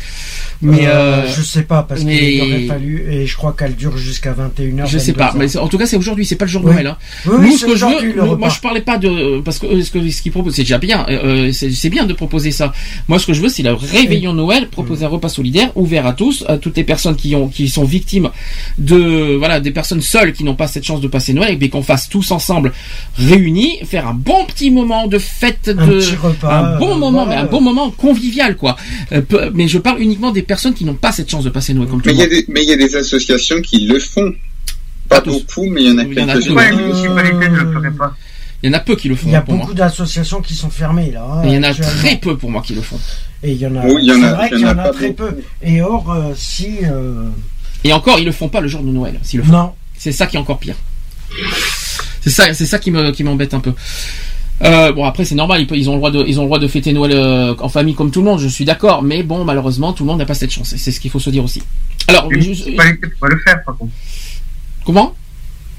Mais 0.61 0.87
je 1.35 1.41
sais 1.41 1.63
pas 1.63 1.83
parce 1.83 2.03
mais- 2.03 2.17
qu'il 2.19 2.41
aurait 2.41 2.65
fallu 2.65 3.05
et 3.09 3.25
je 3.25 3.35
crois 3.37 3.55
qu'elle 3.57 3.75
dure 3.75 3.97
jusqu'à 3.97 4.33
21h. 4.33 4.87
Je 4.87 4.97
sais 4.97 5.13
pas, 5.13 5.33
mais 5.37 5.55
en 5.57 5.67
tout 5.67 5.77
cas 5.77 5.85
c'est 5.85 5.97
aujourd'hui, 5.97 6.25
c'est 6.25 6.35
pas 6.35 6.45
le 6.45 6.51
jour 6.51 6.61
de. 6.63 6.67
Noël. 6.71 6.87
Hein. 6.87 6.97
Nous, 7.25 7.57
ce 7.57 7.65
que 7.65 7.75
je 7.75 7.85
veux, 7.85 8.35
moi 8.35 8.49
je 8.49 8.59
parlais 8.59 8.81
pas 8.81 8.97
de 8.97 9.39
parce 9.41 9.59
que 9.59 9.81
ce 9.81 10.21
qu'ils 10.21 10.31
proposent, 10.31 10.55
c'est 10.55 10.63
déjà 10.63 10.77
bien, 10.77 11.05
c'est 11.53 11.89
bien 11.89 12.05
de 12.05 12.13
proposer 12.13 12.51
ça. 12.51 12.73
Moi, 13.07 13.19
ce 13.19 13.25
que 13.27 13.33
je 13.33 13.41
veux, 13.41 13.49
c'est 13.49 13.63
le 13.63 13.73
réveillon 13.73 14.33
Noël, 14.33 14.67
proposer 14.97 15.05
un 15.05 15.09
repas 15.09 15.29
solidaire 15.29 15.71
ouvert 15.75 16.05
à 16.07 16.13
tous, 16.13 16.43
à 16.47 16.57
toutes 16.57 16.75
les 16.77 16.83
personnes 16.83 17.15
qui 17.15 17.35
ont 17.35 17.47
qui 17.47 17.69
sont 17.69 17.83
victimes 17.85 18.29
de 18.77 19.35
voilà 19.37 19.59
des 19.59 19.71
personnes 19.71 20.01
seules 20.01 20.33
qui 20.33 20.43
n'ont 20.43 20.55
pas 20.55 20.67
cette 20.67 20.83
chance 20.83 21.01
de 21.01 21.07
passer 21.07 21.33
Noël, 21.33 21.57
et 21.61 21.69
qu'on 21.69 21.83
fasse 21.83 22.09
tous 22.09 22.31
ensemble 22.31 22.73
réunis, 23.17 23.79
faire 23.85 24.07
un 24.07 24.13
bon 24.13 24.45
petit 24.45 24.71
moment 24.71 25.07
de 25.07 25.19
fête, 25.19 25.69
de 25.69 25.79
Un 25.81 25.87
petit 25.87 26.15
repas, 26.15 26.57
un 26.75 26.79
bon 26.79 26.95
euh, 26.95 26.97
moment, 26.97 27.25
mais 27.25 27.35
un 27.35 27.45
bon 27.45 27.61
moment 27.61 27.91
convivial 27.91 28.55
quoi. 28.57 28.75
Euh, 29.11 29.21
peu- 29.21 29.51
mais 29.53 29.67
je 29.67 29.77
parle 29.77 30.01
uniquement 30.01 30.31
des 30.31 30.41
personnes 30.41 30.73
qui 30.73 30.85
n'ont 30.85 30.93
pas 30.95 31.11
cette 31.11 31.29
chance 31.29 31.43
de 31.43 31.49
passer 31.49 31.73
Noël 31.73 31.89
comme 31.89 32.01
Mais 32.05 32.13
y, 32.13 32.21
a 32.21 32.23
monde. 32.23 32.29
des- 32.29 32.45
mais 32.47 32.63
il 32.63 32.69
y 32.69 32.73
a 32.73 32.77
des 32.77 32.95
associations 32.95 33.61
qui 33.61 33.85
le 33.85 33.99
font. 33.99 34.33
Pas 35.09 35.21
beaucoup, 35.21 35.65
mais 35.69 35.83
il 35.83 35.87
y 35.87 35.91
en 35.91 35.97
a 35.99 36.05
quelques-unes. 36.05 36.53
Ouais, 36.53 36.69
les 36.71 36.77
municipalités 36.83 37.49
ne 37.49 37.55
le 37.55 37.71
feraient 37.73 37.91
pas. 37.91 38.13
Il 38.63 38.71
y 38.71 38.73
en 38.73 38.77
a 38.77 38.79
peu 38.79 38.95
qui 38.95 39.07
le 39.07 39.15
font 39.15 39.27
Il 39.27 39.33
y 39.33 39.35
a 39.35 39.41
beaucoup 39.41 39.73
d'associations 39.75 40.41
qui 40.41 40.55
sont 40.55 40.69
fermées 40.71 41.11
là. 41.11 41.41
Et 41.45 41.49
il 41.49 41.53
y 41.53 41.57
en 41.59 41.63
a 41.63 41.73
très 41.73 42.15
peu 42.17 42.37
pour 42.37 42.49
moi 42.49 42.61
qui 42.61 42.73
le 42.73 42.81
font. 42.81 42.99
Et 43.43 43.51
il 43.51 43.57
y 43.57 43.67
en 43.67 43.75
a. 43.75 43.85
Oui, 43.85 43.99
il 44.01 44.07
y 44.07 44.11
en 44.11 44.15
c'est 44.19 44.23
a- 44.25 44.33
vrai 44.33 44.47
y 44.47 44.49
qu'il 44.49 44.59
y 44.61 44.65
en 44.65 44.67
a 44.69 44.73
en 44.73 44.77
a 44.79 44.83
pas 44.83 44.93
très 44.93 45.11
peu. 45.13 45.39
Et 45.61 45.81
or, 45.81 46.11
euh, 46.11 46.33
si. 46.35 46.77
euh, 46.83 47.29
Et 47.83 47.93
encore, 47.93 48.17
ils 48.19 48.25
le 48.25 48.31
font 48.31 48.49
pas 48.49 48.59
le 48.61 48.67
jour 48.67 48.81
de 48.81 48.89
Noël. 48.89 49.19
S'ils 49.21 49.39
le 49.39 49.45
font. 49.45 49.51
Non. 49.51 49.73
C'est 49.95 50.11
ça 50.11 50.25
qui 50.25 50.37
est 50.37 50.39
encore 50.39 50.57
pire. 50.57 50.75
C'est 52.21 52.29
ça, 52.31 52.53
c'est 52.53 52.65
ça 52.65 52.79
qui 52.79 52.91
me, 52.91 53.11
qui 53.11 53.23
m'embête 53.23 53.53
un 53.53 53.59
peu. 53.59 53.73
Euh, 54.63 54.91
bon 54.91 55.05
après 55.05 55.23
c'est 55.23 55.35
normal, 55.35 55.67
ils, 55.71 55.87
ont 55.87 55.93
le 55.93 55.97
droit 55.99 56.09
de, 56.09 56.23
ils 56.27 56.39
ont 56.39 56.41
le 56.41 56.47
droit 56.47 56.57
de 56.57 56.67
fêter 56.67 56.91
Noël 56.91 57.11
euh, 57.13 57.53
en 57.59 57.69
famille 57.69 57.93
comme 57.93 58.09
tout 58.09 58.21
le 58.21 58.25
monde. 58.25 58.39
Je 58.39 58.47
suis 58.47 58.65
d'accord, 58.65 59.03
mais 59.03 59.21
bon 59.21 59.45
malheureusement 59.45 59.93
tout 59.93 60.03
le 60.03 60.07
monde 60.07 60.17
n'a 60.17 60.25
pas 60.25 60.33
cette 60.33 60.51
chance. 60.51 60.73
C'est 60.77 60.91
ce 60.91 60.99
qu'il 60.99 61.11
faut 61.11 61.19
se 61.19 61.29
dire 61.29 61.43
aussi. 61.43 61.61
Alors 62.07 62.27
Les 62.31 62.41
je- 62.41 62.45
municipalités 62.47 63.07
pourraient 63.19 63.33
le 63.35 63.39
faire, 63.39 63.63
par 63.63 63.77
contre. 63.77 63.91
comment? 64.83 65.13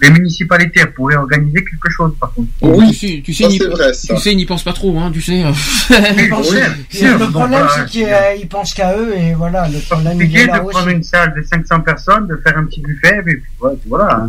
Les 0.00 0.10
municipalités 0.10 0.80
elles 0.80 0.92
pourraient 0.92 1.16
organiser 1.16 1.64
quelque 1.64 1.90
chose, 1.90 2.12
par 2.20 2.32
contre. 2.32 2.48
Oh, 2.60 2.80
tu 2.88 2.94
sais, 2.94 3.22
tu 3.24 3.34
sais, 3.34 3.44
ça, 3.44 3.48
ils 3.48 3.52
n'y- 3.52 3.58
c'est 3.58 3.68
vrai, 3.68 3.92
ça. 3.92 4.14
tu 4.14 4.20
sais, 4.20 4.32
ils 4.32 4.36
n'y 4.36 4.46
pensent 4.46 4.62
pas 4.62 4.72
trop, 4.72 4.98
hein, 4.98 5.10
tu 5.12 5.20
sais. 5.20 5.42
ils 6.18 6.28
pensent- 6.28 6.50
oui, 6.52 6.58
sûr, 6.90 7.18
le 7.18 7.26
problème, 7.30 7.60
bah, 7.62 7.72
c'est 7.76 7.90
qu'ils 7.90 8.04
euh, 8.04 8.46
pensent 8.48 8.74
qu'à 8.74 8.96
eux, 8.96 9.14
et 9.16 9.34
voilà, 9.34 9.68
le 9.68 9.78
problème, 9.80 10.12
il 10.20 10.26
compliqué 10.26 10.38
est 10.40 10.46
de 10.46 10.52
là 10.52 10.60
prendre 10.60 10.86
aussi. 10.86 10.94
une 10.96 11.02
salle 11.02 11.34
de 11.36 11.42
500 11.42 11.80
personnes, 11.80 12.26
de 12.28 12.36
faire 12.42 12.56
un 12.58 12.64
petit 12.64 12.80
buffet, 12.80 13.18
et 13.18 13.22
puis 13.22 13.36
ouais, 13.60 13.72
voilà. 13.88 14.26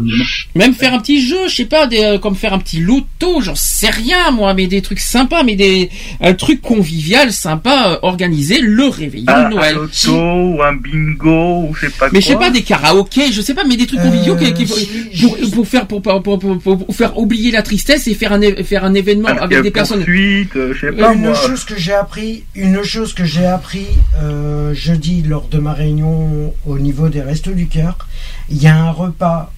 Même 0.56 0.74
faire 0.74 0.94
un 0.94 1.00
petit 1.00 1.22
jeu, 1.26 1.48
je 1.48 1.56
sais 1.56 1.66
pas, 1.66 1.88
des, 1.88 2.04
euh, 2.04 2.18
comme 2.20 2.36
faire 2.36 2.54
un 2.54 2.60
petit 2.60 2.80
loto, 2.80 3.42
j'en 3.42 3.56
sais 3.56 3.90
rien 3.90 4.32
moi, 4.32 4.54
mais 4.54 4.68
des 4.68 4.82
trucs 4.82 5.00
sympas, 5.00 5.44
mais 5.44 5.56
des 5.56 5.90
un 6.22 6.34
truc 6.34 6.62
convivial, 6.62 7.32
sympa, 7.32 7.92
euh, 7.94 7.98
organisé, 8.02 8.60
le 8.62 8.88
réveillon 8.88 9.26
Un, 9.28 9.42
de 9.42 9.46
un 9.46 9.50
Noël. 9.50 9.76
loto 9.76 10.12
ou 10.14 10.62
un 10.64 10.74
bingo 10.74 11.68
ou 11.70 11.76
je 11.76 11.82
sais 11.88 11.90
pas 11.92 12.08
Mais 12.12 12.22
je 12.22 12.28
sais 12.28 12.34
quoi. 12.34 12.46
pas 12.48 12.50
des 12.52 12.62
karaokés, 12.64 13.32
je 13.32 13.42
sais 13.42 13.54
pas, 13.54 13.64
mais 13.66 13.78
des 13.78 13.86
trucs 13.88 14.02
conviviaux 14.02 14.36
Euh, 14.36 14.52
qui, 14.52 14.54
qui- 14.54 14.68
si, 14.68 15.22
pour, 15.22 15.38
pour 15.52 15.59
faire 15.68 15.88
pour, 15.88 16.02
pour, 16.02 16.22
pour, 16.24 16.40
pour- 16.40 16.60
pour 16.60 16.96
faire 16.96 17.18
oublier 17.18 17.52
la 17.52 17.62
tristesse 17.62 18.08
et 18.08 18.14
faire 18.14 18.34
un 18.34 18.42
faire 18.64 18.84
un 18.86 18.94
événement 18.94 19.30
Un 19.30 19.38
avec 19.38 19.62
des 19.62 19.72
personnes. 19.72 20.00
poursuite, 20.06 20.56
euh, 20.56 20.74
je 20.74 20.80
sais 20.88 20.92
pas 20.92 21.14
Une 21.14 21.22
moi. 21.22 21.34
chose 21.34 21.64
que 21.66 21.78
j'ai 21.78 21.94
appris, 21.94 22.44
une 22.56 22.84
chose 22.84 23.14
que 23.14 23.26
j'ai 23.26 23.46
appris 23.46 23.88
euh, 24.22 24.74
jeudi 24.74 25.22
lors 25.24 25.48
de 25.48 25.58
ma 25.60 25.74
réunion 25.74 26.54
au 26.66 26.78
niveau 26.80 27.10
des 27.10 27.22
Restos 27.22 27.52
du 27.54 27.68
Cœur, 27.68 28.08
il 28.50 28.62
y 28.62 28.68
a 28.68 28.76
un 28.76 28.92
repas, 28.92 29.52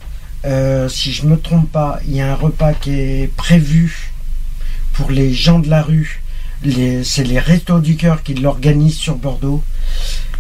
euh, 0.46 0.88
si 0.90 1.12
je 1.12 1.26
me 1.26 1.38
trompe 1.38 1.72
pas, 1.72 2.00
il 2.08 2.16
y 2.16 2.22
a 2.22 2.32
un 2.32 2.36
repas 2.36 2.74
qui 2.74 2.92
est 2.92 3.30
prévu 3.36 4.12
pour 4.94 5.12
les 5.12 5.34
gens 5.34 5.60
de 5.60 5.70
la 5.70 5.82
rue. 5.82 6.22
C'est 7.04 7.24
les 7.24 7.40
Restos 7.40 7.80
du 7.80 7.96
Cœur 7.96 8.22
qui 8.22 8.36
l'organisent 8.36 8.98
sur 8.98 9.16
Bordeaux. 9.16 9.64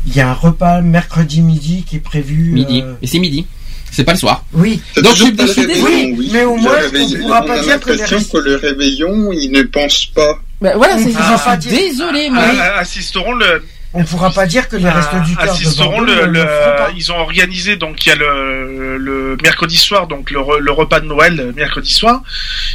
Il 0.05 0.15
y 0.15 0.19
a 0.21 0.29
un 0.29 0.33
repas 0.33 0.81
mercredi 0.81 1.41
midi 1.41 1.83
qui 1.83 1.95
est 1.95 1.99
prévu. 1.99 2.51
Midi. 2.51 2.81
euh, 2.83 2.93
Et 3.01 3.07
c'est 3.07 3.19
midi. 3.19 3.47
C'est 3.91 4.03
pas 4.05 4.13
le 4.13 4.17
soir. 4.17 4.45
Oui. 4.53 4.81
C'est 4.95 5.01
Donc, 5.01 5.15
je- 5.15 5.23
suis 5.23 5.31
réveillon, 5.31 5.67
désolé, 5.67 6.15
oui. 6.17 6.29
mais 6.31 6.43
au 6.45 6.55
moins, 6.55 6.77
on 6.93 7.17
pourra 7.21 7.41
pas 7.45 7.55
on 7.55 7.59
a 7.59 7.61
dire 7.61 7.79
que 7.81 7.89
l'impression 7.91 8.17
restes- 8.17 8.31
que 8.31 8.37
le 8.37 8.55
réveillon, 8.55 9.31
ils 9.33 9.51
ne 9.51 9.63
pensent 9.63 10.05
pas. 10.15 10.39
Ben 10.61 10.77
voilà, 10.77 10.97
c'est 10.97 11.11
Ah. 11.17 11.57
désolé, 11.57 12.29
moi. 12.29 12.41
Ah, 12.45 12.73
ah, 12.75 12.79
assisteront 12.79 13.33
le, 13.33 13.63
On 13.93 14.05
pourra 14.05 14.31
pas 14.31 14.45
dire 14.45 14.69
que 14.69 14.77
les 14.77 14.87
Restos 14.89 15.19
du 15.25 15.35
Cœur 15.35 15.51
assisteront 15.51 15.99
le, 15.99 16.25
le- 16.27 16.31
le 16.31 16.47
ils 16.95 17.11
ont 17.11 17.17
organisé 17.17 17.75
donc 17.75 18.05
il 18.05 18.09
y 18.09 18.11
a 18.13 18.15
le, 18.15 18.97
le 18.97 19.35
mercredi 19.43 19.75
soir 19.75 20.07
donc 20.07 20.31
le, 20.31 20.39
re- 20.39 20.59
le 20.59 20.71
repas 20.71 21.01
de 21.01 21.07
Noël 21.07 21.35
le 21.35 21.51
mercredi 21.51 21.91
soir 21.91 22.21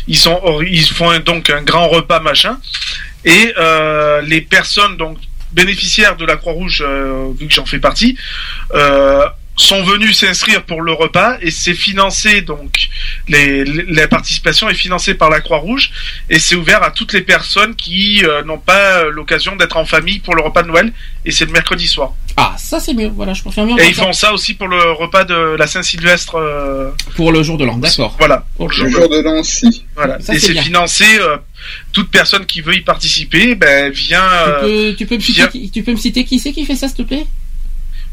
ils 0.08 0.18
sont 0.18 0.38
ils 0.68 0.84
font 0.86 1.08
un- 1.10 1.20
donc 1.20 1.48
un 1.48 1.62
grand 1.62 1.88
repas 1.88 2.20
machin 2.20 2.58
et 3.24 3.54
euh, 3.58 4.20
les 4.20 4.42
personnes 4.42 4.98
donc 4.98 5.16
bénéficiaires 5.52 6.16
de 6.16 6.26
la 6.26 6.36
Croix-Rouge 6.36 6.84
euh, 6.86 7.28
vu 7.40 7.46
que 7.48 7.54
j'en 7.54 7.64
fais 7.64 7.78
partie 7.78 8.18
euh, 8.74 9.24
sont 9.56 9.82
venus 9.82 10.18
s'inscrire 10.18 10.62
pour 10.64 10.82
le 10.82 10.92
repas 10.92 11.38
et 11.40 11.50
c'est 11.50 11.72
financé 11.74 12.42
donc 12.42 12.88
les, 13.26 13.64
les- 13.64 13.84
la 13.88 14.06
participation 14.06 14.68
est 14.68 14.74
financée 14.74 15.14
par 15.14 15.30
la 15.30 15.40
Croix-Rouge 15.40 15.90
et 16.28 16.38
c'est 16.38 16.54
ouvert 16.56 16.82
à 16.82 16.90
toutes 16.90 17.14
les 17.14 17.22
personnes 17.22 17.74
qui 17.74 18.22
euh, 18.24 18.42
n'ont 18.44 18.58
pas 18.58 18.98
euh, 19.04 19.10
l'occasion 19.10 19.56
d'être 19.56 19.76
en 19.78 19.86
famille 19.86 20.18
pour 20.18 20.34
le 20.34 20.42
repas 20.42 20.62
de 20.62 20.68
Noël 20.68 20.92
et 21.24 21.30
c'est 21.30 21.46
le 21.46 21.52
mercredi 21.52 21.86
soir. 21.86 22.12
Ah, 22.36 22.54
ça 22.58 22.80
c'est 22.80 22.92
mieux. 22.92 23.08
Voilà, 23.08 23.32
je 23.32 23.42
confirme 23.42 23.68
bien. 23.74 23.78
Et 23.82 23.88
ils 23.88 23.94
font 23.94 24.12
ça 24.12 24.34
aussi 24.34 24.52
pour 24.52 24.68
le 24.68 24.92
repas 24.92 25.24
de 25.24 25.56
la 25.58 25.66
Saint-Sylvestre. 25.66 26.34
euh, 26.34 26.90
pour 27.14 27.32
le 27.32 27.42
jour 27.42 27.56
de 27.56 27.64
l'an, 27.64 27.78
d'accord. 27.78 28.14
Voilà. 28.18 28.44
Pour 28.56 28.68
le 28.68 28.84
Le 28.84 28.90
jour 28.90 29.08
de 29.08 29.20
l'an 29.22 29.38
aussi. 29.40 29.86
Voilà. 29.96 30.20
Ça, 30.20 30.34
et 30.34 30.38
c'est 30.38 30.52
financé. 30.54 31.04
euh, 31.18 31.38
toute 31.94 32.10
personne 32.10 32.44
qui 32.44 32.60
veut 32.60 32.74
y 32.76 32.82
participer, 32.82 33.54
ben 33.54 33.90
vient. 33.90 34.20
Tu 34.60 34.66
peux, 34.66 34.94
tu 34.98 35.06
peux 35.06 35.14
me 35.14 35.20
citer, 35.20 35.32
vient- 35.40 35.46
qui- 35.48 35.70
tu 35.70 35.82
peux 35.82 35.92
me 35.92 35.96
citer 35.96 36.24
qui 36.26 36.38
c'est 36.38 36.52
qui 36.52 36.66
fait 36.66 36.76
ça, 36.76 36.88
s'il 36.88 36.98
te 36.98 37.02
plaît? 37.02 37.26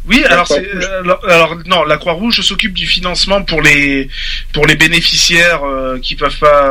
Oui, 0.06 0.22
alors 0.30 0.48
euh, 0.52 1.00
alors, 1.04 1.20
alors, 1.30 1.56
non, 1.66 1.84
la 1.86 1.98
Croix-Rouge 1.98 2.42
s'occupe 2.42 2.74
du 2.74 2.86
financement 2.86 3.42
pour 3.44 3.62
les 3.62 4.10
pour 4.52 4.66
les 4.66 4.76
bénéficiaires 4.76 5.62
euh, 5.66 5.98
qui 6.00 6.16
peuvent 6.16 6.38
pas 6.40 6.68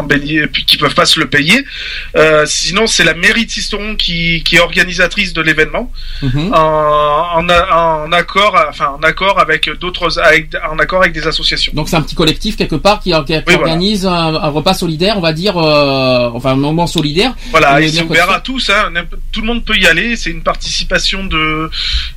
euh, 0.00 0.46
puis 0.52 0.64
qui 0.64 0.76
peuvent 0.76 0.94
pas 0.94 1.06
se 1.06 1.18
le 1.20 1.26
payer. 1.28 1.64
Euh, 2.16 2.44
sinon, 2.46 2.86
c'est 2.86 3.02
la 3.04 3.14
mairie 3.14 3.46
de 3.46 3.50
Sisteron 3.50 3.96
qui 3.96 4.42
qui 4.44 4.56
est 4.56 4.60
organisatrice 4.60 5.32
de 5.32 5.40
l'événement 5.40 5.90
Mhm. 6.22 6.52
en, 6.54 7.46
en, 7.48 8.12
accord 8.12 8.56
enfin 8.68 8.94
en 8.98 9.02
accord 9.02 9.38
avec 9.38 9.68
d'autres 9.80 10.18
avec 10.20 10.54
en 10.70 10.78
accord 10.78 11.00
avec 11.02 11.12
des 11.14 11.26
associations. 11.26 11.72
Donc 11.74 11.88
c'est 11.88 11.96
un 11.96 12.02
petit 12.02 12.14
collectif 12.14 12.56
quelque 12.56 12.76
part 12.76 13.00
qui, 13.00 13.10
qui- 13.12 13.16
qui 13.16 13.32
voilà. 13.46 13.58
organise 13.58 14.06
un, 14.06 14.34
un 14.34 14.48
repas 14.48 14.74
solidaire, 14.74 15.16
on 15.16 15.20
va 15.20 15.32
dire, 15.32 15.56
euh, 15.56 16.30
enfin 16.34 16.50
un 16.52 16.56
moment 16.56 16.86
solidaire. 16.86 17.34
Voilà, 17.50 17.80
Et 17.80 17.88
c'est 17.88 18.02
ouvert 18.02 18.30
à 18.30 18.40
tous, 18.40 18.70
hein, 18.70 18.92
tout 19.32 19.40
le 19.40 19.46
monde 19.46 19.64
peut 19.64 19.76
y 19.76 19.86
aller, 19.86 20.16
c'est 20.16 20.30
une 20.30 20.42
participation 20.42 21.24
de... 21.24 21.70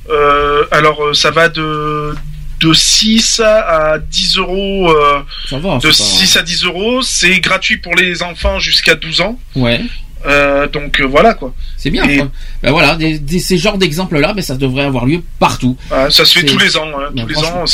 euh, 0.08 0.64
alors 0.70 1.02
euh, 1.04 1.14
ça 1.14 1.30
va 1.30 1.48
de, 1.48 2.14
de 2.60 2.72
6 2.72 3.40
à 3.40 3.98
10 3.98 4.36
euros, 4.38 4.90
euh, 4.90 5.20
Ça 5.48 5.58
va. 5.58 5.76
de 5.76 5.80
c'est 5.82 5.88
pas- 5.88 5.94
6 5.94 6.36
à 6.36 6.42
10 6.42 6.64
euros, 6.64 7.02
c'est 7.02 7.40
gratuit 7.40 7.78
pour 7.78 7.94
les 7.94 8.22
enfants 8.22 8.58
jusqu'à 8.58 8.94
12 8.94 9.20
ans, 9.22 9.38
Ouais, 9.56 9.80
euh, 10.26 10.68
donc 10.68 11.00
euh, 11.00 11.04
voilà 11.06 11.32
quoi. 11.32 11.54
c'est 11.78 11.88
bien. 11.90 12.06
Et- 12.06 12.18
quoi. 12.18 12.28
Ben 12.62 12.70
voilà, 12.72 12.96
des, 12.96 13.18
des- 13.18 13.38
ces 13.38 13.56
genres 13.56 13.78
d'exemples-là, 13.78 14.34
ben 14.34 14.42
ça 14.42 14.54
devrait 14.56 14.84
avoir 14.84 15.06
lieu 15.06 15.22
partout. 15.38 15.78
Voilà, 15.88 16.10
ça 16.10 16.26
se 16.26 16.38
fait 16.38 16.44
tous 16.44 16.58
les 16.58 16.76
ans, 16.76 16.84
hein, 16.94 17.08
Ben, 17.14 17.22
tous 17.22 17.28
les 17.28 17.38
ans, 17.38 17.64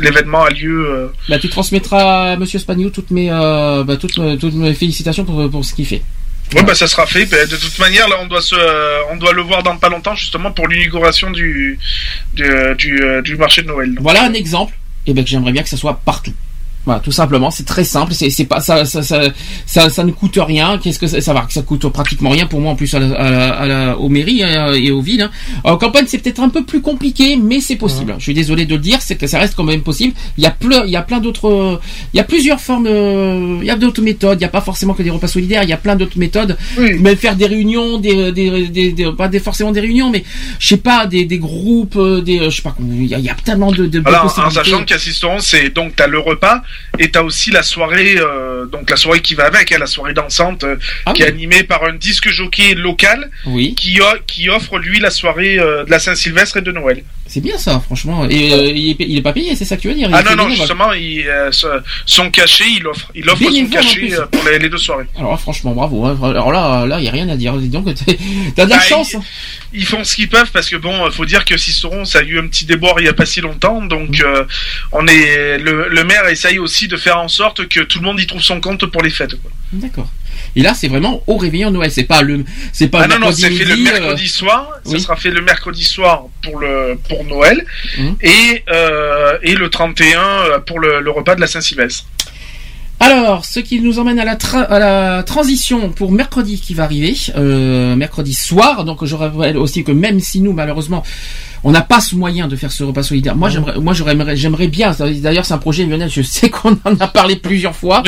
l'événement 0.00 0.44
a 0.44 0.50
lieu... 0.50 1.12
Ben, 1.28 1.38
tu 1.38 1.50
transmettras 1.50 2.32
à 2.32 2.36
Monsieur 2.36 2.58
Spagnou 2.58 2.88
toutes 2.88 3.10
mes, 3.10 3.28
toutes, 4.00 4.16
mes- 4.16 4.38
toutes 4.38 4.54
mes 4.54 4.72
félicitations 4.72 5.26
pour, 5.26 5.50
pour 5.50 5.62
ce 5.62 5.74
qu'il 5.74 5.84
fait. 5.84 6.02
Ouais, 6.52 6.62
bah 6.62 6.74
ça 6.74 6.86
sera 6.86 7.06
fait. 7.06 7.26
Ben, 7.26 7.48
de 7.48 7.56
toute 7.56 7.78
manière, 7.78 8.08
là, 8.08 8.16
on 8.20 8.26
doit 8.26 8.42
se, 8.42 8.54
euh, 8.54 9.00
on 9.10 9.16
doit 9.16 9.32
le 9.32 9.42
voir 9.42 9.62
dans 9.62 9.76
pas 9.76 9.88
longtemps, 9.88 10.14
justement, 10.14 10.52
pour 10.52 10.68
l'inauguration 10.68 11.30
du, 11.30 11.78
du, 12.34 12.44
euh, 12.44 12.74
du, 12.74 13.02
euh, 13.02 13.22
du 13.22 13.36
marché 13.36 13.62
de 13.62 13.68
Noël. 13.68 13.94
Voilà 14.00 14.24
un 14.24 14.32
exemple. 14.32 14.74
Et 15.06 15.12
ben 15.12 15.26
j'aimerais 15.26 15.52
bien 15.52 15.62
que 15.62 15.68
ça 15.68 15.76
soit 15.76 16.00
partout. 16.04 16.32
Voilà, 16.86 17.00
tout 17.00 17.12
simplement, 17.12 17.50
c'est 17.50 17.64
très 17.64 17.84
simple, 17.84 18.12
c'est 18.12 18.28
c'est 18.28 18.44
pas 18.44 18.60
ça 18.60 18.84
ça, 18.84 19.02
ça 19.02 19.22
ça 19.64 19.88
ça 19.88 20.04
ne 20.04 20.12
coûte 20.12 20.38
rien. 20.40 20.78
Qu'est-ce 20.78 20.98
que 20.98 21.06
ça, 21.06 21.20
ça 21.20 21.32
va 21.32 21.46
Ça 21.48 21.62
coûte 21.62 21.88
pratiquement 21.88 22.30
rien 22.30 22.46
pour 22.46 22.60
moi 22.60 22.72
en 22.72 22.76
plus 22.76 22.92
à 22.94 22.98
la, 22.98 23.14
à 23.16 23.30
la, 23.30 23.48
à 23.54 23.66
la- 23.66 23.98
aux 23.98 24.08
mairies 24.10 24.42
euh, 24.42 24.74
et 24.74 24.90
aux 24.90 25.00
villes. 25.00 25.22
hein. 25.22 25.30
En 25.64 25.76
campagne, 25.78 26.04
c'est 26.06 26.18
peut-être 26.18 26.40
un 26.40 26.50
peu 26.50 26.62
plus 26.64 26.82
compliqué, 26.82 27.36
mais 27.36 27.60
c'est 27.60 27.76
possible. 27.76 28.14
Je 28.18 28.24
suis 28.24 28.34
désolé 28.34 28.66
de 28.66 28.74
le 28.74 28.80
dire, 28.80 28.98
c'est 29.00 29.16
que 29.16 29.26
ça 29.26 29.38
reste 29.38 29.54
quand 29.54 29.64
même 29.64 29.80
possible. 29.82 30.12
Il 30.36 30.44
y 30.44 30.46
a 30.46 30.50
plein, 30.50 30.84
il 30.84 30.90
y 30.90 30.96
a 30.96 31.02
plein 31.02 31.20
d'autres, 31.20 31.80
il 32.12 32.16
y 32.18 32.20
a 32.20 32.24
plusieurs 32.24 32.60
formes, 32.60 32.86
euh, 32.86 33.58
il 33.62 33.66
y 33.66 33.70
a 33.70 33.76
d'autres 33.76 34.02
méthodes. 34.02 34.36
Il 34.38 34.42
n'y 34.42 34.46
a 34.46 34.50
pas 34.50 34.60
forcément 34.60 34.92
que 34.94 35.02
des 35.02 35.10
repas 35.10 35.28
solidaires. 35.28 35.62
Il 35.62 35.70
y 35.70 35.72
a 35.72 35.78
plein 35.78 35.96
d'autres 35.96 36.18
méthodes. 36.18 36.56
Oui. 36.78 36.98
Même 36.98 37.16
faire 37.16 37.34
des 37.36 37.46
réunions, 37.46 37.98
des, 37.98 38.30
des, 38.32 38.68
des, 38.68 38.92
des- 38.92 39.12
pas 39.12 39.28
des, 39.28 39.40
forcément 39.40 39.72
des 39.72 39.80
réunions, 39.80 40.10
mais 40.10 40.22
je 40.58 40.66
sais 40.68 40.76
pas, 40.76 41.06
des, 41.06 41.24
des 41.24 41.38
groupes, 41.38 41.96
euh, 41.96 42.20
des, 42.20 42.40
euh, 42.40 42.50
je 42.50 42.56
sais 42.56 42.62
pas, 42.62 42.74
il 42.80 43.06
y 43.06 43.14
a, 43.14 43.18
il 43.18 43.24
y 43.24 43.30
a 43.30 43.34
tellement 43.42 43.72
de, 43.72 43.86
de, 43.86 44.02
Alors, 44.04 44.24
en 44.24 44.50
sachant 44.50 44.84
qu'assistant, 44.84 45.38
c'est 45.40 45.70
donc 45.74 45.94
t'as 45.96 46.06
le 46.06 46.18
repas 46.18 46.62
Et 46.98 47.10
t'as 47.10 47.22
aussi 47.22 47.50
la 47.50 47.62
soirée, 47.62 48.14
euh, 48.18 48.66
donc 48.66 48.88
la 48.90 48.96
soirée 48.96 49.20
qui 49.20 49.34
va 49.34 49.44
avec, 49.46 49.72
hein, 49.72 49.78
la 49.78 49.86
soirée 49.86 50.14
dansante, 50.14 50.64
euh, 50.64 50.76
qui 51.14 51.22
est 51.22 51.26
animée 51.26 51.64
par 51.64 51.84
un 51.84 51.94
disque 51.94 52.28
jockey 52.28 52.74
local, 52.74 53.30
Oui. 53.46 53.74
qui, 53.74 54.00
o- 54.00 54.04
qui 54.26 54.48
offre 54.48 54.78
lui 54.78 55.00
la 55.00 55.10
soirée 55.10 55.58
euh, 55.58 55.84
de 55.84 55.90
la 55.90 55.98
Saint-Sylvestre 55.98 56.58
et 56.58 56.62
de 56.62 56.72
Noël. 56.72 57.02
C'est 57.26 57.40
bien 57.40 57.56
ça, 57.58 57.80
franchement. 57.80 58.26
Et 58.28 58.52
euh, 58.52 58.66
il, 58.66 58.90
est, 58.90 58.96
il 59.00 59.16
est 59.18 59.22
pas 59.22 59.32
payé, 59.32 59.56
c'est 59.56 59.64
ça 59.64 59.76
que 59.76 59.82
tu 59.82 59.88
veux 59.88 59.94
dire 59.94 60.08
Il 60.10 60.14
Ah 60.14 60.22
non 60.22 60.36
non, 60.36 60.48
justement, 60.50 60.92
il, 60.92 61.24
euh, 61.26 61.50
son 62.06 62.30
cachet, 62.30 62.64
il 62.76 62.86
offre, 62.86 63.10
il 63.14 63.28
offre 63.28 63.42
son 63.42 63.66
cachet 63.66 64.12
euh, 64.14 64.26
pour 64.26 64.44
les, 64.48 64.58
les 64.58 64.68
deux 64.68 64.76
soirées. 64.78 65.06
Alors 65.18 65.40
franchement, 65.40 65.72
bravo. 65.72 66.04
hein. 66.04 66.18
Alors 66.22 66.52
là, 66.52 66.84
là, 66.86 66.98
il 67.00 67.04
y 67.04 67.08
a 67.08 67.10
rien 67.10 67.28
à 67.30 67.36
dire. 67.36 67.54
Dis 67.56 67.68
donc, 67.70 67.86
t'as 68.54 68.64
de 68.66 68.70
la 68.70 68.76
Bah, 68.76 68.82
chance. 68.82 69.14
hein. 69.14 69.22
Ils, 69.72 69.86
font 69.86 70.04
ce 70.04 70.14
qu'ils 70.16 70.28
peuvent 70.28 70.50
parce 70.52 70.68
que 70.68 70.76
bon, 70.76 71.10
faut 71.10 71.24
dire 71.24 71.44
que 71.46 71.56
Sisteron, 71.56 72.04
ça 72.04 72.18
a 72.18 72.22
eu 72.22 72.38
un 72.38 72.46
petit 72.46 72.66
déboire 72.66 72.96
il 73.00 73.06
y 73.06 73.08
a 73.08 73.14
pas 73.14 73.26
si 73.26 73.40
longtemps, 73.40 73.82
donc 73.82 74.10
Mm. 74.10 74.22
euh, 74.24 74.44
on 74.92 75.06
est 75.06 75.58
le, 75.58 75.88
le 75.88 76.04
maire 76.04 76.28
essaye 76.28 76.58
aussi 76.58 76.88
de 76.88 76.96
faire 76.96 77.18
en 77.18 77.28
sorte 77.28 77.66
que 77.68 77.80
tout 77.80 77.98
le 78.00 78.04
monde 78.04 78.20
y 78.20 78.26
trouve 78.26 78.42
son 78.42 78.60
compte 78.60 78.84
pour 78.86 79.02
les 79.02 79.10
fêtes. 79.10 79.34
D'accord. 79.72 80.08
Et 80.56 80.62
là, 80.62 80.72
c'est 80.74 80.88
vraiment 80.88 81.22
au 81.26 81.36
réveillon 81.36 81.70
de 81.70 81.74
Noël. 81.76 81.90
C'est 81.90 82.04
pas 82.04 82.22
le, 82.22 82.44
c'est 82.72 82.88
pas 82.88 83.02
ah 83.02 83.06
le 83.08 83.14
non 83.14 83.26
non, 83.26 83.32
c'est 83.32 83.50
fait 83.50 83.64
le 83.64 83.72
euh, 83.72 83.76
mercredi 83.76 84.28
soir. 84.28 84.68
Ça 84.84 84.92
oui. 84.92 85.00
sera 85.00 85.16
fait 85.16 85.30
le 85.30 85.42
mercredi 85.42 85.84
soir 85.84 86.24
pour 86.42 86.58
le 86.58 86.98
pour 87.08 87.24
Noël 87.24 87.64
Mhm. 87.98 88.16
et 88.22 88.62
euh, 88.72 89.38
et 89.42 89.54
le 89.54 89.68
31 89.70 90.60
pour 90.66 90.78
le, 90.80 91.00
le 91.00 91.10
repas 91.10 91.34
de 91.34 91.40
la 91.40 91.46
Saint-Sylvestre. 91.46 92.04
Alors, 93.00 93.44
ce 93.44 93.58
qui 93.60 93.80
nous 93.80 93.98
emmène 93.98 94.18
à 94.20 94.24
la, 94.24 94.36
tra- 94.36 94.64
à 94.66 94.78
la 94.78 95.22
transition 95.24 95.90
pour 95.90 96.12
mercredi 96.12 96.60
qui 96.60 96.74
va 96.74 96.84
arriver, 96.84 97.14
euh, 97.36 97.96
mercredi 97.96 98.32
soir. 98.32 98.84
Donc, 98.84 99.04
je 99.04 99.14
rappelle 99.16 99.58
aussi 99.58 99.82
que 99.84 99.90
même 99.92 100.20
si 100.20 100.40
nous, 100.40 100.52
malheureusement, 100.52 101.02
on 101.64 101.72
n'a 101.72 101.80
pas 101.80 102.00
ce 102.00 102.14
moyen 102.14 102.46
de 102.46 102.56
faire 102.56 102.70
ce 102.70 102.84
repas 102.84 103.02
solidaire. 103.02 103.34
Moi, 103.36 103.48
j'aimerais, 103.48 103.80
moi, 103.80 103.94
j'aimerais, 103.94 104.36
j'aimerais 104.36 104.68
bien. 104.68 104.94
D'ailleurs, 105.22 105.46
c'est 105.46 105.54
un 105.54 105.58
projet, 105.58 105.84
Lionel. 105.86 106.10
Je 106.10 106.22
sais 106.22 106.50
qu'on 106.54 106.72
en 106.84 106.94
a 107.00 107.08
parlé 107.08 107.36
plusieurs 107.36 107.74
fois. 107.74 108.02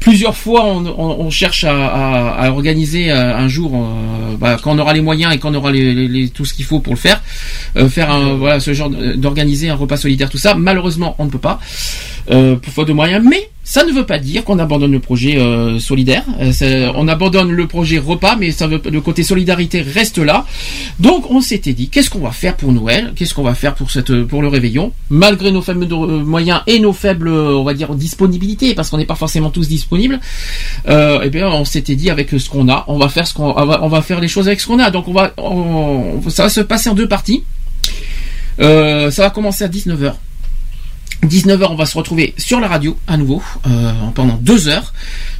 Plusieurs 0.00 0.36
fois, 0.36 0.64
on, 0.64 0.86
on- 0.86 1.20
on 1.26 1.30
cherche 1.30 1.64
à, 1.64 1.72
à- 1.86 2.44
à 2.46 2.50
organiser 2.50 3.10
euh, 3.10 3.36
un 3.36 3.48
jour, 3.48 3.72
euh, 3.74 4.36
bah, 4.38 4.56
quand 4.62 4.72
on 4.74 4.78
aura 4.78 4.92
les 4.94 5.00
moyens 5.02 5.34
et 5.34 5.38
quand 5.38 5.50
on 5.50 5.54
aura 5.54 5.70
les, 5.72 5.94
les- 5.94 6.08
les- 6.08 6.28
tout 6.30 6.44
ce 6.44 6.54
qu'il 6.54 6.64
faut 6.64 6.80
pour 6.80 6.94
le 6.94 6.98
faire, 6.98 7.22
euh, 7.76 7.88
faire 7.88 8.10
un, 8.10 8.34
voilà, 8.34 8.60
ce 8.60 8.72
genre 8.72 8.90
d'organiser 8.90 9.68
un 9.68 9.74
repas 9.74 9.96
solidaire, 9.96 10.30
tout 10.30 10.38
ça. 10.38 10.54
Malheureusement, 10.54 11.14
on 11.18 11.26
ne 11.26 11.30
peut 11.30 11.38
pas 11.38 11.60
euh, 12.30 12.56
pour 12.56 12.72
faute 12.72 12.88
de 12.88 12.92
moyens, 12.92 13.24
mais 13.28 13.50
ça 13.62 13.84
ne 13.84 13.92
veut 13.92 14.06
pas 14.06 14.18
dire 14.18 14.42
qu'on 14.44 14.58
abandonne 14.58 14.90
le 14.92 14.98
projet 15.00 15.36
euh, 15.38 15.78
solidaire. 15.78 16.24
Euh, 16.40 16.92
on 16.96 17.06
abandonne 17.08 17.50
le 17.52 17.66
projet 17.66 17.98
repas, 17.98 18.36
mais 18.36 18.50
ça 18.50 18.66
veut, 18.66 18.80
le 18.90 19.00
côté 19.00 19.22
solidarité 19.22 19.82
reste 19.82 20.18
là. 20.18 20.44
Donc 20.98 21.30
on 21.30 21.40
s'était 21.40 21.72
dit, 21.72 21.88
qu'est-ce 21.88 22.10
qu'on 22.10 22.18
va 22.20 22.32
faire 22.32 22.56
pour 22.56 22.69
Noël 22.72 23.12
Qu'est-ce 23.16 23.34
qu'on 23.34 23.42
va 23.42 23.54
faire 23.54 23.74
pour 23.74 23.90
cette 23.90 24.22
pour 24.24 24.42
le 24.42 24.48
réveillon? 24.48 24.92
Malgré 25.10 25.50
nos 25.52 25.62
faibles 25.62 25.86
euh, 25.90 26.22
moyens 26.24 26.60
et 26.66 26.78
nos 26.78 26.92
faibles, 26.92 27.28
euh, 27.28 27.56
on 27.56 27.64
va 27.64 27.74
dire, 27.74 27.94
disponibilités, 27.94 28.74
parce 28.74 28.90
qu'on 28.90 28.98
n'est 28.98 29.06
pas 29.06 29.14
forcément 29.14 29.50
tous 29.50 29.68
disponibles. 29.68 30.20
Euh, 30.88 31.20
eh 31.22 31.30
bien, 31.30 31.48
on 31.48 31.64
s'était 31.64 31.96
dit 31.96 32.10
avec 32.10 32.30
ce 32.30 32.48
qu'on 32.48 32.68
a, 32.68 32.84
on 32.88 32.98
va 32.98 33.08
faire 33.08 33.26
ce 33.26 33.34
qu'on, 33.34 33.54
on 33.56 33.88
va, 33.88 34.02
faire 34.02 34.20
les 34.20 34.28
choses 34.28 34.46
avec 34.48 34.60
ce 34.60 34.66
qu'on 34.66 34.78
a. 34.78 34.90
Donc 34.90 35.08
on 35.08 35.12
va, 35.12 35.32
on- 35.38 36.20
ça 36.28 36.44
va 36.44 36.48
se 36.48 36.60
passer 36.60 36.88
en 36.90 36.94
deux 36.94 37.08
parties. 37.08 37.44
Euh, 38.60 39.10
ça 39.10 39.22
va 39.22 39.30
commencer 39.30 39.64
à 39.64 39.68
19h. 39.68 40.12
19h, 41.24 41.66
on 41.70 41.74
va 41.74 41.84
se 41.84 41.96
retrouver 41.98 42.32
sur 42.38 42.60
la 42.60 42.68
radio 42.68 42.96
à 43.06 43.18
nouveau 43.18 43.42
euh, 43.66 43.92
pendant 44.14 44.36
deux 44.40 44.68
heures. 44.68 44.92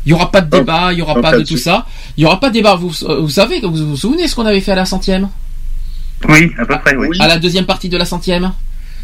Il 0.05 0.11
y 0.11 0.13
aura 0.13 0.31
pas 0.31 0.43
de 0.43 0.51
débat, 0.51 0.93
il 0.93 0.99
y 0.99 1.03
aura 1.03 1.15
pas 1.23 1.33
de 1.39 1.43
tout 1.43 1.57
ça. 1.57 1.87
Il 2.19 2.23
y 2.23 2.27
aura 2.27 2.39
pas 2.39 2.49
de 2.49 2.55
débat. 2.55 2.75
Vous, 2.75 2.91
vous 2.91 3.29
savez, 3.31 3.61
vous 3.61 3.75
vous 3.89 3.97
souvenez 3.97 4.29
ce 4.29 4.35
qu'on 4.35 4.45
avait 4.47 4.61
fait 4.61 4.73
à 4.73 4.77
la 4.77 4.85
centième? 4.85 5.29
Oui, 6.29 6.53
à 6.59 6.67
peu 6.67 6.79
près, 6.79 6.97
oui. 6.97 7.17
À 7.21 7.29
la 7.29 7.39
deuxième 7.39 7.67
partie 7.67 7.89
de 7.89 7.97
la 7.97 8.05
centième 8.05 8.53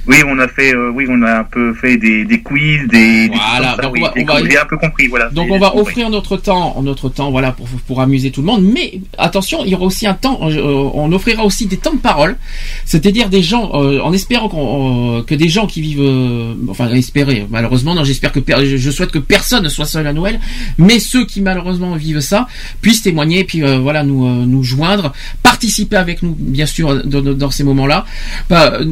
Oui, 0.09 0.17
on 0.29 0.39
a 0.39 0.47
fait, 0.49 0.75
euh, 0.75 0.91
oui, 0.95 1.07
on 1.09 1.21
a 1.23 1.41
un 1.41 1.45
peu 1.45 1.75
fait 1.75 1.97
des, 1.97 2.25
des 2.25 2.41
quiz, 2.41 2.87
des. 2.89 3.29
Voilà, 3.29 3.75
ça, 3.77 3.83
donc 3.83 3.93
oui. 3.95 4.01
on 4.03 4.05
va- 4.07 4.13
on 4.17 4.25
va- 4.43 4.49
j'ai 4.51 4.59
un 4.59 4.65
peu 4.65 4.77
compris, 4.77 5.07
voilà. 5.09 5.29
Donc 5.31 5.49
on 5.51 5.59
va 5.59 5.75
offrir 5.77 6.11
notre 6.11 6.37
temps, 6.37 6.81
notre 6.83 7.09
temps, 7.09 7.31
voilà, 7.31 7.53
pour, 7.53 7.67
pour 7.87 8.01
amuser 8.01 8.31
tout 8.31 8.41
le 8.41 8.47
monde. 8.47 8.63
Mais 8.65 9.01
attention, 9.19 9.65
il 9.65 9.71
y 9.71 9.75
aura 9.75 9.85
aussi 9.85 10.07
un 10.07 10.15
temps, 10.15 10.39
euh, 10.43 10.91
on 10.95 11.11
offrira 11.13 11.45
aussi 11.45 11.67
des 11.67 11.77
temps 11.77 11.93
de 11.95 11.99
parole, 11.99 12.37
c'est-à-dire 12.85 13.29
des 13.29 13.43
gens, 13.43 13.71
euh, 13.75 14.01
en 14.01 14.13
espérant 14.13 14.49
qu'on, 14.49 15.19
euh, 15.19 15.23
que 15.23 15.35
des 15.35 15.49
gens 15.49 15.67
qui 15.67 15.81
vivent, 15.81 16.01
euh, 16.03 16.55
enfin 16.69 16.89
espérer, 16.91 17.47
malheureusement, 17.51 17.95
non, 17.95 18.05
j'espère 18.05 18.33
que 18.33 18.41
je 18.65 18.91
souhaite 18.91 19.11
que 19.11 19.19
personne 19.19 19.65
ne 19.65 19.69
soit 19.69 19.87
seul 19.87 20.07
à 20.07 20.13
Noël, 20.13 20.39
mais 20.79 20.99
ceux 20.99 21.27
qui 21.27 21.41
malheureusement 21.41 21.95
vivent 21.97 22.21
ça 22.21 22.47
puissent 22.81 23.03
témoigner, 23.03 23.45
puis 23.45 23.63
euh, 23.63 23.79
voilà, 23.79 24.03
nous 24.05 24.27
euh, 24.27 24.45
nous 24.47 24.63
joindre, 24.63 25.13
participer 25.43 25.97
avec 25.97 26.23
nous, 26.23 26.35
bien 26.39 26.67
sûr, 26.67 27.03
dans, 27.05 27.21
dans- 27.23 27.51
ces 27.51 27.65
moments-là. 27.65 28.05
Bah, 28.51 28.73
euh, 28.75 28.85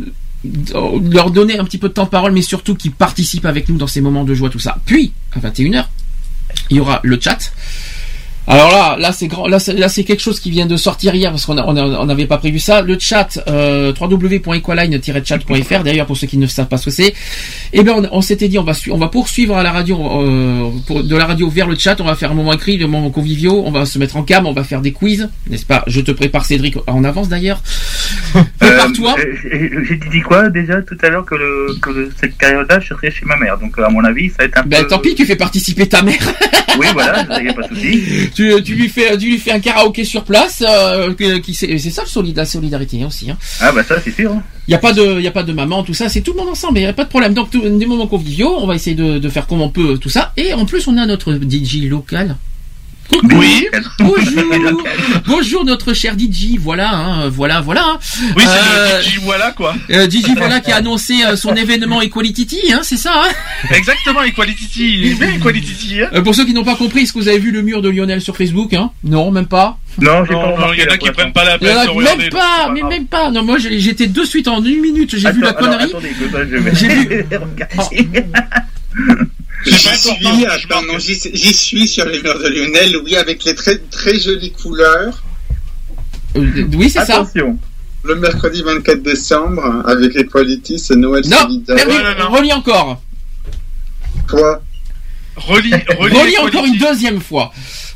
leur 0.73 1.31
donner 1.31 1.59
un 1.59 1.65
petit 1.65 1.79
peu 1.79 1.89
de 1.89 1.95
temps 1.95 2.05
de 2.05 2.11
parole, 2.11 2.33
mais 2.33 2.43
surtout 2.43 2.75
qu'ils 2.75 2.93
participent 2.93 3.47
avec 3.47 3.69
nous 3.69 3.77
dans 3.77 3.87
ces 3.87 4.01
moments 4.01 4.25
de 4.25 4.35
joie, 4.35 4.51
tout 4.51 4.59
ça. 4.59 4.77
Puis, 4.85 5.13
à 5.33 5.41
21h, 5.41 5.87
il 6.71 6.77
y 6.77 6.81
aura 6.81 7.01
le 7.03 7.19
chat. 7.21 7.53
Alors 8.47 8.71
là, 8.71 8.97
là 8.99 9.13
c'est 9.13 9.27
grand, 9.27 9.47
là 9.49 9.59
c'est, 9.59 9.73
là 9.73 9.89
c'est 9.89 10.05
quelque 10.05 10.21
chose 10.21 10.39
qui 10.39 10.51
vient 10.51 10.67
de 10.67 10.77
sortir 10.77 11.15
hier 11.15 11.31
parce 11.31 11.47
qu'on 11.47 11.57
a- 11.57 11.65
on 11.65 12.05
n'avait 12.07 12.27
pas 12.27 12.37
prévu 12.39 12.59
ça. 12.59 12.83
Le 12.83 12.99
chat 12.99 13.39
euh, 13.49 13.93
www.equaline-chat.fr. 13.99 15.83
D'ailleurs, 15.83 16.07
pour 16.07 16.17
ceux 16.17 16.27
qui 16.27 16.37
ne 16.39 16.47
savent 16.47 16.67
pas 16.69 16.77
ce 16.77 16.87
que 16.87 16.91
c'est, 16.91 17.15
eh 17.73 17.83
ben 17.83 17.93
on, 17.97 18.19
on 18.19 18.21
s'était 18.21 18.49
dit 18.49 18.59
on 18.59 18.65
va 18.65 18.73
on 18.91 18.99
va 18.99 19.09
poursuivre 19.09 19.57
à 19.57 19.63
la 19.63 19.73
radio 19.73 19.99
euh, 19.99 20.71
pour- 20.87 21.03
de 21.05 21.17
la 21.17 21.25
radio 21.25 21.49
vers 21.49 21.67
le 21.67 21.77
chat. 21.77 22.01
On 22.01 22.05
va 22.05 22.17
faire 22.17 22.33
un 22.33 22.35
moment 22.35 22.53
écrit, 22.53 22.77
le 22.77 22.87
moment 22.87 23.11
conviviaux. 23.11 23.63
On 23.65 23.71
va 23.71 23.87
se 23.87 23.99
mettre 23.99 24.17
en 24.17 24.23
cam, 24.23 24.47
on 24.47 24.53
va 24.53 24.65
faire 24.65 24.81
des 24.83 24.93
quiz, 24.93 25.29
n'est-ce 25.49 25.67
pas? 25.67 25.83
Je 25.87 26.01
te 26.01 26.11
prépare 26.13 26.45
Cédric 26.45 26.77
en 26.87 27.03
avance 27.05 27.29
d'ailleurs. 27.29 27.63
Prépare-toi. 28.59 29.17
Euh, 29.19 29.25
j'ai- 29.43 29.71
J'ai 29.89 29.97
dit 30.11 30.21
quoi 30.21 30.49
déjà 30.51 30.83
tout 30.83 30.97
à 31.03 31.09
l'heure 31.09 31.25
que, 31.25 31.35
le, 31.35 31.77
que 31.81 31.91
le- 31.91 32.13
cette 32.21 32.37
période-là, 32.37 32.81
je 32.81 32.89
serais 32.89 33.11
chez 33.11 33.25
ma 33.27 33.37
mère. 33.37 33.59
Donc, 33.59 33.79
à 33.79 33.89
mon 33.89 34.05
avis, 34.05 34.29
ça 34.31 34.37
va 34.41 34.45
être 34.45 34.59
un 34.59 34.63
Ben 34.65 34.83
peu. 34.83 34.89
tant 34.89 34.99
pis, 34.99 35.15
tu 35.15 35.25
fais 35.25 35.37
participer 35.37 35.87
ta 35.89 36.03
mère. 36.03 36.19
Oui, 36.79 36.87
voilà, 36.93 37.25
il 37.39 37.45
n'y 37.45 37.51
a 37.51 37.55
pas 37.55 37.63
de 37.69 37.75
souci. 37.75 38.03
tu, 38.35 38.53
tu 38.63 38.75
lui 38.75 38.89
fais 38.89 39.17
tu 39.17 39.27
lui 39.27 39.39
fais 39.39 39.53
un 39.53 39.61
karaoké 39.61 40.05
sur 40.05 40.25
place 40.25 40.63
euh, 40.67 41.13
c'est 41.53 41.79
c'est 41.79 41.91
ça 41.91 42.03
le 42.03 42.09
solid- 42.09 42.37
la 42.37 42.45
solidarité 42.45 43.03
hein, 43.03 43.07
aussi 43.07 43.31
hein. 43.31 43.39
Ah, 43.61 43.73
bah 43.73 43.83
ça, 43.85 43.97
c'est 44.03 44.11
sûr. 44.15 44.33
hein. 44.33 44.43
Il 44.69 44.73
y 44.73 44.75
a 44.75 44.79
pas 44.79 44.93
de 44.93 45.19
il 45.19 45.23
y 45.23 45.27
a 45.27 45.31
pas 45.31 45.43
de 45.43 45.53
maman 45.53 45.83
tout 45.83 45.95
ça, 45.95 46.09
c'est 46.09 46.21
tout 46.23 46.33
le 46.33 46.39
monde 46.39 46.49
ensemble, 46.49 46.79
il 46.79 46.83
y 46.83 46.87
a 46.87 46.93
pas 46.93 47.05
de 47.05 47.09
problème. 47.09 47.35
Donc 47.35 47.51
tout- 47.51 47.61
des 47.69 47.87
moments 47.87 48.07
conviviaux, 48.07 48.57
on 48.59 48.67
va 48.67 48.75
essayer 48.75 48.97
de, 48.97 49.19
de 49.19 49.29
faire 49.29 49.47
comme 49.47 49.61
on 49.61 49.69
peut 49.71 49.99
tout 49.99 50.09
ça 50.09 50.33
et 50.37 50.53
en 50.55 50.65
plus 50.67 50.87
on 50.89 50.97
a 50.97 51.07
notre 51.07 51.35
DJ 51.35 51.85
local. 51.89 52.37
Oui. 53.35 53.67
Bonjour. 54.01 54.83
Bonjour 55.27 55.65
notre 55.65 55.93
cher 55.93 56.15
DJ. 56.19 56.57
Voilà, 56.59 56.91
hein, 56.95 57.29
voilà, 57.29 57.61
voilà. 57.61 57.99
Oui, 58.37 58.43
c'est 58.43 58.79
Euh, 58.79 58.99
le 58.99 59.03
DJ 59.03 59.19
voilà 59.23 59.53
quoi. 59.53 59.75
euh, 59.91 60.09
DJ 60.11 60.31
voilà 60.37 60.61
qui 60.61 60.73
a 60.73 60.77
annoncé 60.77 61.15
euh, 61.25 61.37
son 61.37 61.55
événement 61.55 62.01
Equality, 62.03 62.73
hein, 62.73 62.81
c'est 62.83 62.97
ça. 62.97 63.13
Hein? 63.25 63.33
Exactement, 63.75 64.23
Equality, 64.23 64.67
il 64.79 65.07
est 65.13 65.15
bien 65.15 65.31
Equality. 65.33 66.03
Hein 66.03 66.09
Euh, 66.15 66.23
pour 66.23 66.35
ceux 66.35 66.45
qui 66.45 66.55
n'ont 66.55 66.65
pas 66.65 66.77
compris, 66.77 67.03
est-ce 67.03 67.13
que 67.13 67.19
vous 67.19 67.29
avez 67.29 67.39
vu 67.39 67.51
le 67.51 67.63
mur 67.63 67.83
de 67.83 67.89
Lionel 67.89 68.21
sur 68.21 68.37
Facebook 68.37 68.73
hein? 68.75 68.91
Non, 69.05 69.31
même 69.31 69.47
pas? 69.47 69.79
Non, 70.01 70.25
j'ai 70.25 70.35
pas 70.35 70.55
il 70.75 70.81
y 70.81 70.89
en 70.89 70.93
a 70.93 70.99
qui 70.99 71.11
prennent 71.11 71.33
pas 71.33 71.45
la 71.45 71.59
peine 71.59 71.77
regarder. 71.89 72.23
même 72.23 72.31
pas, 72.31 72.71
mais 72.73 72.83
même 72.83 73.07
pas. 73.07 73.31
Non, 73.31 73.43
moi 73.45 73.59
j'étais 73.59 74.07
de 74.09 74.25
suite 74.25 74.49
en 74.49 74.63
une 74.65 74.81
minute, 74.81 75.17
j'ai 75.17 75.31
vu 75.31 75.41
la 75.41 75.53
connerie. 75.53 75.85
attendez, 75.85 76.09
que 76.09 76.31
ça, 76.31 76.45
je 76.45 76.57
vais 76.57 76.75
J'ai 76.75 76.89
vu. 76.89 77.25
J'y 79.67 79.73
suis, 79.97 80.47
attends, 80.47 80.83
non, 80.83 80.99
j'y 80.99 81.15
j'y 81.33 81.53
suis 81.55 81.89
sur 81.89 82.05
les 82.07 82.21
murs 82.23 82.39
de 82.39 82.49
Lionel, 82.49 82.97
oui, 83.05 83.17
avec 83.17 83.45
les 83.45 83.55
très, 83.55 83.79
très 83.79 84.19
jolies 84.19 84.53
couleurs. 84.53 85.23
Euh, 86.37 86.67
oui, 86.75 86.91
c'est 86.91 87.05
ça. 87.05 87.21
Attention. 87.21 87.59
Le 88.03 88.17
mercredi 88.17 88.63
24 88.63 89.03
décembre, 89.03 89.83
avec 89.87 90.15
Equality, 90.17 90.79
c'est 90.79 90.97
Noël 90.97 91.23
Non, 91.27 91.39
solidaire. 91.39 91.77
relis, 91.87 91.97
non, 92.19 92.25
non. 92.25 92.31
relis 92.37 92.53
encore. 92.53 93.03
Quoi? 94.29 94.63
Relis, 95.37 95.73
relis, 95.99 96.17
Relis 96.19 96.39
encore 96.39 96.65
une 96.67 96.77
deuxième 96.79 97.21
fois. 97.21 97.51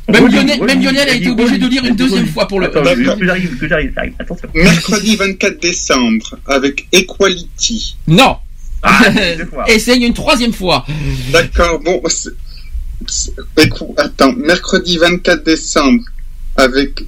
Même 0.07 0.23
Relis, 0.23 0.35
Lionel, 0.35 0.59
même 0.59 0.69
relis, 0.69 0.83
Lionel 0.83 0.99
a 1.09 1.11
relis, 1.11 1.17
été 1.21 1.29
obligé 1.29 1.57
de 1.59 1.67
lire 1.67 1.85
une 1.85 1.95
deuxième 1.95 2.21
relis. 2.21 2.31
fois 2.31 2.47
pour 2.47 2.59
le. 2.59 2.65
Attends, 2.65 2.81
que 2.81 3.25
j'arrive, 3.25 3.57
que 3.57 3.67
j'arrive, 3.67 3.91
j'arrive. 3.95 4.13
Attention. 4.19 4.49
Mercredi 4.55 5.15
24 5.15 5.61
décembre, 5.61 6.37
avec 6.47 6.87
Equality. 6.91 7.95
Non. 8.07 8.37
Ah. 8.81 9.01
Essaye 9.67 10.05
une 10.05 10.13
troisième 10.13 10.53
fois. 10.53 10.85
D'accord, 11.31 11.79
bon, 11.79 12.01
attends, 13.97 14.33
mercredi 14.33 14.97
24 14.97 15.43
décembre, 15.43 16.03
avec... 16.57 17.03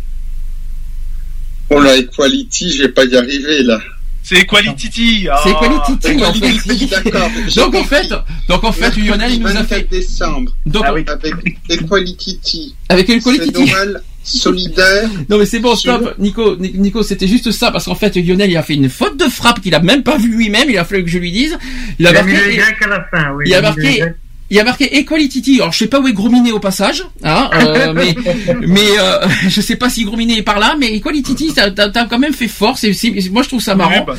Oh 1.69 1.80
là, 1.80 1.95
Equality, 1.98 2.72
je 2.72 2.82
vais 2.83 2.90
pas 2.90 3.06
y 3.06 3.16
arriver, 3.16 3.64
là. 3.64 3.80
C'est 4.24 4.35
Equality. 4.41 5.27
Ah. 5.32 5.40
C'est 5.43 5.50
Equality 5.51 6.24
en 6.24 6.33
Equality, 6.33 6.88
fait. 6.88 7.03
d'accord. 7.03 7.30
Donc 7.56 7.75
en 7.75 7.83
fait, 7.83 8.08
donc 8.48 8.64
en 8.64 8.72
fait, 8.72 8.95
Lionel 8.95 9.33
il 9.33 9.40
nous 9.40 9.48
a 9.48 9.53
24 9.53 9.67
fait. 9.67 9.88
décembre, 9.90 10.51
Donc 10.66 10.83
Ah 10.85 10.93
oui. 10.93 11.03
avec 11.08 11.33
Equality. 11.69 12.75
avec 12.90 13.09
une 13.09 13.19
C'est 13.19 13.35
Equality. 13.35 13.72
Noël 13.72 14.01
solidaire. 14.24 15.09
Non 15.30 15.38
mais 15.38 15.45
c'est 15.45 15.59
bon, 15.59 15.75
Sur- 15.75 15.95
stop, 15.98 16.16
Nico, 16.19 16.56
Ni- 16.58 16.74
Nico, 16.75 17.03
c'était 17.03 17.27
juste 17.27 17.51
ça 17.51 17.72
parce 17.72 17.85
qu'en 17.85 17.95
fait 17.95 18.16
Lionel 18.16 18.50
il 18.51 18.58
a 18.58 18.64
fait 18.64 18.75
une 18.75 18.90
faute 18.90 19.17
de 19.17 19.25
frappe 19.25 19.61
qu'il 19.61 19.74
a 19.75 19.80
même 19.80 20.03
pas 20.03 20.17
vu 20.17 20.30
lui-même, 20.30 20.69
il 20.69 20.77
a 20.77 20.85
fallu 20.85 21.03
que 21.03 21.09
je 21.09 21.17
lui 21.19 21.32
dise. 21.32 21.58
Il 22.00 22.08
a 22.08 22.11
marqué 22.24 22.38
il 23.45 23.53
a 23.53 23.61
marqué. 23.61 23.82
Il 24.52 24.58
y 24.58 24.60
a 24.60 24.64
marqué 24.66 24.98
Equality. 24.98 25.60
Alors 25.62 25.72
je 25.72 25.78
sais 25.80 25.88
pas 25.88 26.00
où 26.02 26.08
est 26.10 26.14
Grominé 26.14 26.52
au 26.52 26.60
passage, 26.60 27.04
hein, 27.24 27.50
euh, 27.54 27.94
mais 27.96 28.14
mais 28.68 28.90
euh, 29.00 29.26
je 29.50 29.62
sais 29.62 29.78
pas 29.78 29.90
si 29.90 30.04
Grominé 30.04 30.38
est 30.40 30.42
par 30.44 30.60
là, 30.60 30.76
mais 30.78 30.94
Equality, 30.94 31.54
t'as 31.56 31.72
t'as- 31.72 31.90
t'as 31.90 32.06
quand 32.06 32.20
même 32.20 32.34
fait 32.34 32.50
fort. 32.50 32.78
C'est, 32.78 32.92
moi 33.32 33.44
je 33.44 33.48
trouve 33.48 33.62
ça 33.62 33.76
marrant. 33.76 34.04
Bah, 34.06 34.16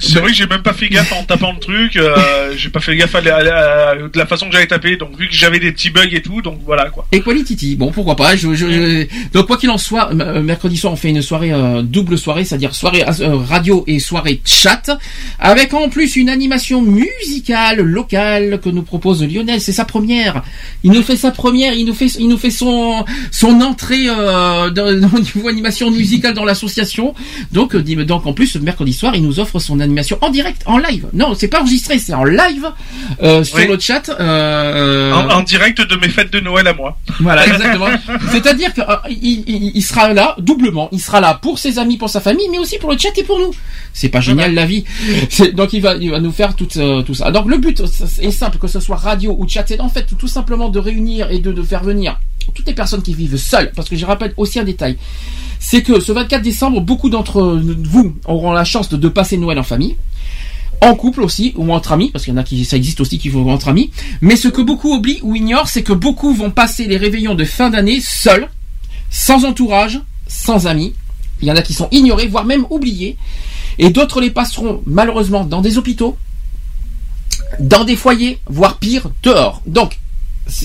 C'est 0.00 0.18
vrai 0.20 0.30
que 0.30 0.36
j'ai 0.36 0.46
même 0.46 0.62
pas 0.62 0.72
fait 0.72 0.88
gaffe 0.88 1.12
en 1.12 1.24
tapant 1.24 1.52
le 1.52 1.58
truc. 1.60 1.96
euh, 1.96 2.52
j'ai 2.56 2.68
pas 2.70 2.80
fait 2.80 2.96
gaffe 2.96 3.14
à 3.14 3.20
la, 3.20 3.36
à 3.36 3.42
la- 3.94 4.08
de 4.08 4.18
la 4.18 4.26
façon 4.26 4.46
que 4.46 4.52
j'avais 4.52 4.66
tapé. 4.66 4.96
Donc 4.96 5.18
vu 5.18 5.28
que 5.28 5.34
j'avais 5.34 5.58
des 5.58 5.72
petits 5.72 5.90
bugs 5.90 6.08
et 6.12 6.22
tout, 6.22 6.42
donc 6.42 6.60
voilà 6.64 6.90
quoi. 6.90 7.06
Equality, 7.12 7.76
bon 7.76 7.92
pourquoi 7.92 8.16
pas. 8.16 8.34
Je, 8.36 8.54
je- 8.54 8.66
je- 8.66 9.06
Donc 9.32 9.46
quoi 9.46 9.56
qu'il 9.58 9.70
en 9.70 9.78
soit, 9.78 10.10
euh, 10.12 10.42
mercredi 10.42 10.76
soir 10.76 10.92
on 10.92 10.96
fait 10.96 11.10
une 11.10 11.22
soirée 11.22 11.52
euh, 11.52 11.82
double 11.82 12.16
soirée, 12.18 12.44
c'est-à-dire 12.44 12.74
soirée 12.74 13.04
euh, 13.20 13.36
radio 13.36 13.84
et 13.86 13.98
soirée 13.98 14.40
chat, 14.44 14.90
avec 15.38 15.74
en 15.74 15.88
plus 15.88 16.16
une 16.16 16.28
animation 16.28 16.80
musicale 16.82 17.80
locale 17.80 18.60
que 18.62 18.68
nous 18.70 18.82
propose 18.86 19.22
Lionel. 19.22 19.60
C'est 19.60 19.72
sa 19.72 19.84
première. 19.84 20.42
Il 20.84 20.92
nous 20.92 21.02
fait 21.02 21.16
sa 21.16 21.30
première. 21.30 21.74
Il 21.74 21.84
nous 21.86 21.94
fait 21.94 22.06
il 22.18 22.28
nous 22.28 22.38
fait 22.38 22.50
son 22.50 23.04
son 23.30 23.60
entrée 23.60 24.06
euh, 24.08 24.70
dans- 24.70 24.86
au 25.14 25.18
niveau 25.18 25.48
animation 25.48 25.90
musicale 25.90 26.34
dans 26.34 26.44
l'association. 26.44 27.14
Donc 27.52 27.74
euh, 27.74 27.82
donc 28.04 28.26
en 28.26 28.32
plus 28.32 28.56
mercredi 28.56 28.92
soir 28.92 29.14
il 29.14 29.22
nous 29.22 29.40
offre 29.40 29.58
son 29.58 29.80
animation 29.80 30.18
en 30.20 30.30
direct, 30.30 30.62
en 30.66 30.78
live. 30.78 31.06
Non 31.12 31.34
c'est 31.36 31.48
pas 31.48 31.60
enregistré, 31.60 31.98
c'est 31.98 32.14
en 32.14 32.24
live 32.24 32.66
euh, 33.22 33.42
sur 33.44 33.56
Oui. 33.58 33.66
le 33.68 33.78
chat. 33.78 34.08
euh, 34.20 35.12
En, 35.12 35.28
en 35.30 35.42
direct 35.42 35.80
de 35.80 35.96
mes 35.96 36.08
fêtes 36.08 36.32
de 36.32 36.40
Noël 36.40 36.66
à 36.66 36.74
moi. 36.74 36.96
voilà, 37.20 37.46
exactement. 37.52 37.86
C'est-à-dire 38.30 38.72
qu'il 38.74 38.84
il, 39.46 39.72
il 39.74 39.82
sera 39.82 40.12
là 40.12 40.34
doublement. 40.38 40.88
Il 40.92 41.00
sera 41.00 41.20
là 41.20 41.34
pour 41.40 41.58
ses 41.58 41.78
amis, 41.78 41.96
pour 41.96 42.10
sa 42.10 42.20
famille, 42.20 42.48
mais 42.50 42.58
aussi 42.58 42.78
pour 42.78 42.90
le 42.92 42.98
chat 42.98 43.16
et 43.16 43.22
pour 43.24 43.38
nous. 43.38 43.50
C'est 43.92 44.08
pas 44.10 44.20
génial 44.20 44.52
la 44.54 44.66
vie. 44.66 44.84
Donc 45.54 45.72
il 45.72 45.80
va, 45.80 45.94
il 45.96 46.10
va 46.10 46.20
nous 46.20 46.32
faire 46.32 46.54
tout, 46.54 46.66
tout 46.66 47.14
ça. 47.14 47.30
Donc 47.30 47.48
le 47.48 47.56
but 47.58 47.80
est 48.20 48.30
simple, 48.30 48.58
que 48.58 48.66
ce 48.68 48.75
soit 48.80 48.96
radio 48.96 49.34
ou 49.38 49.48
chat, 49.48 49.64
c'est 49.66 49.80
en 49.80 49.88
fait 49.88 50.06
tout 50.18 50.28
simplement 50.28 50.68
de 50.68 50.78
réunir 50.78 51.30
et 51.30 51.38
de, 51.38 51.52
de 51.52 51.62
faire 51.62 51.82
venir 51.84 52.18
toutes 52.54 52.66
les 52.66 52.74
personnes 52.74 53.02
qui 53.02 53.14
vivent 53.14 53.36
seules. 53.36 53.72
Parce 53.74 53.88
que 53.88 53.96
je 53.96 54.06
rappelle 54.06 54.32
aussi 54.36 54.58
un 54.58 54.64
détail. 54.64 54.96
C'est 55.58 55.82
que 55.82 56.00
ce 56.00 56.12
24 56.12 56.42
décembre, 56.42 56.80
beaucoup 56.80 57.10
d'entre 57.10 57.60
vous 57.60 58.16
auront 58.26 58.52
la 58.52 58.64
chance 58.64 58.88
de, 58.88 58.96
de 58.96 59.08
passer 59.08 59.36
Noël 59.36 59.58
en 59.58 59.62
famille 59.62 59.96
en 60.82 60.94
couple 60.94 61.22
aussi 61.22 61.54
ou 61.56 61.72
entre 61.72 61.92
amis 61.92 62.10
parce 62.10 62.24
qu'il 62.24 62.34
y 62.34 62.36
en 62.36 62.40
a 62.40 62.44
qui 62.44 62.62
ça 62.66 62.76
existe 62.76 63.00
aussi 63.00 63.18
qui 63.18 63.30
vont 63.30 63.50
entre 63.50 63.68
amis 63.68 63.90
mais 64.20 64.36
ce 64.36 64.48
que 64.48 64.60
beaucoup 64.60 64.94
oublient 64.94 65.20
ou 65.22 65.34
ignorent 65.34 65.68
c'est 65.68 65.82
que 65.82 65.94
beaucoup 65.94 66.34
vont 66.34 66.50
passer 66.50 66.84
les 66.84 66.98
réveillons 66.98 67.34
de 67.34 67.44
fin 67.44 67.70
d'année 67.70 68.00
seuls 68.02 68.50
sans 69.08 69.46
entourage 69.46 70.02
sans 70.26 70.66
amis 70.66 70.92
il 71.40 71.48
y 71.48 71.50
en 71.50 71.56
a 71.56 71.62
qui 71.62 71.72
sont 71.72 71.88
ignorés 71.92 72.26
voire 72.26 72.44
même 72.44 72.66
oubliés 72.68 73.16
et 73.78 73.88
d'autres 73.88 74.20
les 74.20 74.30
passeront 74.30 74.82
malheureusement 74.86 75.44
dans 75.44 75.62
des 75.62 75.78
hôpitaux 75.78 76.18
dans 77.58 77.84
des 77.84 77.96
foyers 77.96 78.38
voire 78.46 78.78
pire 78.78 79.08
dehors 79.22 79.62
donc 79.66 79.98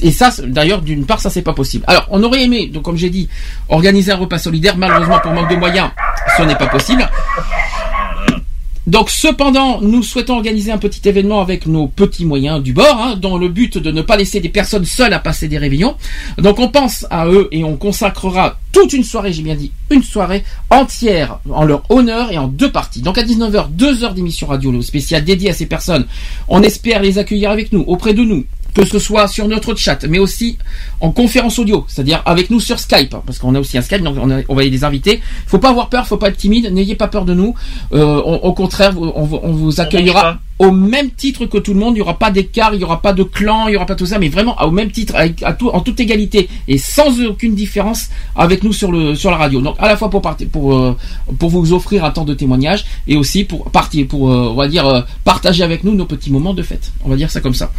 et 0.03 0.11
ça, 0.11 0.30
d'ailleurs, 0.45 0.82
d'une 0.82 1.06
part, 1.06 1.19
ça 1.19 1.30
c'est 1.30 1.42
pas 1.42 1.53
possible. 1.53 1.84
Alors, 1.88 2.06
on 2.11 2.22
aurait 2.22 2.43
aimé, 2.43 2.68
donc 2.68 2.84
comme 2.84 2.98
j'ai 2.98 3.10
dit, 3.10 3.27
organiser 3.68 4.11
un 4.11 4.18
repas 4.18 4.38
solidaire. 4.38 4.77
Malheureusement, 4.77 5.19
pour 5.19 5.32
manque 5.32 5.50
de 5.50 5.56
moyens, 5.56 5.90
ce 6.38 6.43
n'est 6.43 6.56
pas 6.56 6.68
possible. 6.68 7.10
Donc, 8.92 9.10
cependant, 9.10 9.80
nous 9.80 10.03
souhaitons 10.03 10.36
organiser 10.36 10.70
un 10.70 10.78
petit 10.78 11.08
événement 11.08 11.40
avec 11.40 11.66
nos 11.66 11.88
petits 11.88 12.26
moyens 12.26 12.61
du 12.61 12.74
bord, 12.74 12.98
hein, 13.00 13.16
dans 13.16 13.38
le 13.38 13.48
but 13.48 13.78
de 13.78 13.90
ne 13.90 14.02
pas 14.02 14.18
laisser 14.18 14.42
des 14.42 14.50
personnes 14.50 14.84
seules 14.84 15.14
à 15.14 15.20
passer 15.20 15.48
des 15.48 15.58
réveillons. 15.58 15.95
Donc, 16.38 16.60
on 16.60 16.68
pense 16.68 17.08
à 17.10 17.26
eux 17.26 17.48
et 17.53 17.64
on 17.64 17.78
consacrera 17.78 18.58
toute 18.74 18.92
une 18.92 19.06
soirée, 19.06 19.32
j'ai 19.32 19.44
bien 19.44 19.56
dit, 19.56 19.72
une 19.92 20.03
soirée 20.03 20.44
entière 20.70 21.40
en 21.50 21.64
leur 21.64 21.84
honneur 21.90 22.34
et 22.34 22.38
en 22.38 22.50
deux 22.50 22.70
parties. 22.70 23.02
Donc, 23.02 23.18
à 23.18 23.24
19h, 23.24 23.70
deux 23.70 24.03
heures 24.03 24.14
d'émission 24.14 24.48
radio 24.48 24.82
spéciale 24.82 25.24
dédiée 25.24 25.52
à 25.52 25.53
ces 25.53 25.68
personnes. 25.68 26.06
On 26.50 26.61
espère 26.61 27.02
les 27.02 27.18
accueillir 27.18 27.50
avec 27.50 27.72
nous, 27.72 27.86
auprès 27.88 28.14
de 28.14 28.26
nous, 28.26 28.45
que 28.74 28.85
ce 28.85 29.00
soit 29.00 29.27
sur 29.27 29.48
notre 29.48 29.75
chat, 29.75 30.03
mais 30.08 30.19
aussi 30.19 30.58
en 31.00 31.11
conférence 31.11 31.59
audio, 31.59 31.85
c'est-à-dire 31.88 32.22
avec 32.25 32.50
nous 32.50 32.59
sur 32.59 32.80
Skype, 32.80 33.16
parce 33.25 33.38
qu'on 33.40 33.53
a 33.56 33.59
aussi 33.59 33.77
un 33.77 33.82
Skype, 33.82 34.01
donc 34.01 34.16
on, 34.22 34.32
a- 34.32 34.41
on 34.48 34.56
va 34.56 34.64
y 34.64 34.69
les 34.69 34.83
inviter. 34.83 35.22
Faut 35.48 35.59
pas 35.59 35.69
avoir 35.69 35.90
peur, 35.90 36.08
faut 36.08 36.17
pas 36.17 36.30
être 36.30 36.38
timide, 36.38 36.72
n'ayez 36.72 36.95
pas 36.95 37.08
peur 37.08 37.25
de 37.25 37.33
nous. 37.33 37.53
Euh, 37.93 38.22
on- 38.25 38.35
au 38.35 38.53
contraire, 38.53 38.93
on 38.98 39.51
vous 39.51 39.82
accueillera 39.82 40.40
au 40.61 40.69
même 40.69 41.09
titre 41.09 41.48
que 41.48 41.57
tout 41.57 41.73
le 41.73 41.80
monde. 41.80 41.95
Il 41.95 41.99
y 41.99 42.01
aura 42.03 42.19
pas 42.19 42.30
d'écart, 42.30 42.75
il 42.75 42.81
y 42.81 42.83
aura 42.83 43.01
pas 43.01 43.14
de 43.14 43.23
clan, 43.23 43.67
il 43.67 43.73
y 43.73 43.75
aura 43.75 43.88
pas 43.88 43.95
tout 43.95 44.06
ça, 44.06 44.19
mais 44.19 44.30
vraiment 44.30 44.56
au 44.61 44.69
même 44.69 44.91
titre, 44.91 45.15
en 45.73 45.80
toute 45.80 45.99
égalité 45.99 46.49
et 46.67 46.77
sans 46.77 47.19
aucune 47.22 47.56
différence 47.56 48.09
avec 48.35 48.61
nous 48.64 48.72
sur 48.72 48.91
la 48.91 49.38
radio. 49.38 49.59
Donc 49.59 49.75
à 49.80 49.88
la 49.88 49.98
fois 49.98 50.11
euh, 50.14 50.93
pour 51.40 51.49
vous 51.49 51.73
offrir 51.73 52.06
un 52.06 52.11
temps 52.11 52.25
de 52.25 52.35
témoignage 52.35 52.85
et 53.07 53.17
aussi 53.17 53.43
pour 53.43 53.72
partir, 53.72 54.07
pour 54.07 54.31
euh, 54.31 54.56
euh, 54.56 55.01
partager 55.23 55.64
avec 55.64 55.83
nous 55.83 55.95
nos 55.95 56.06
petits 56.06 56.31
moments 56.31 56.53
de 56.53 56.61
fête. 56.61 56.91
On 57.03 57.09
va 57.09 57.15
dire 57.15 57.31
ça 57.31 57.41
comme 57.41 57.56
ça. 57.56 57.72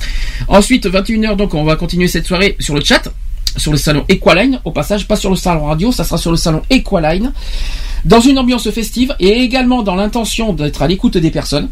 Ensuite 0.48 0.86
21h 0.86 1.36
donc 1.36 1.54
on 1.54 1.62
va 1.62 1.76
continuer 1.76 2.08
cette 2.08 2.26
soirée 2.26 2.56
sur 2.58 2.74
le 2.74 2.82
chat 2.82 3.12
sur 3.56 3.70
le 3.70 3.78
salon 3.78 4.04
Equaline 4.08 4.60
au 4.64 4.70
passage 4.72 5.06
pas 5.06 5.16
sur 5.16 5.28
le 5.30 5.36
salon 5.36 5.66
radio 5.66 5.92
ça 5.92 6.04
sera 6.04 6.16
sur 6.16 6.30
le 6.30 6.38
salon 6.38 6.62
Equaline 6.70 7.32
dans 8.06 8.20
une 8.20 8.38
ambiance 8.38 8.68
festive 8.70 9.14
et 9.20 9.28
également 9.42 9.82
dans 9.82 9.94
l'intention 9.94 10.54
d'être 10.54 10.80
à 10.80 10.88
l'écoute 10.88 11.18
des 11.18 11.30
personnes 11.30 11.68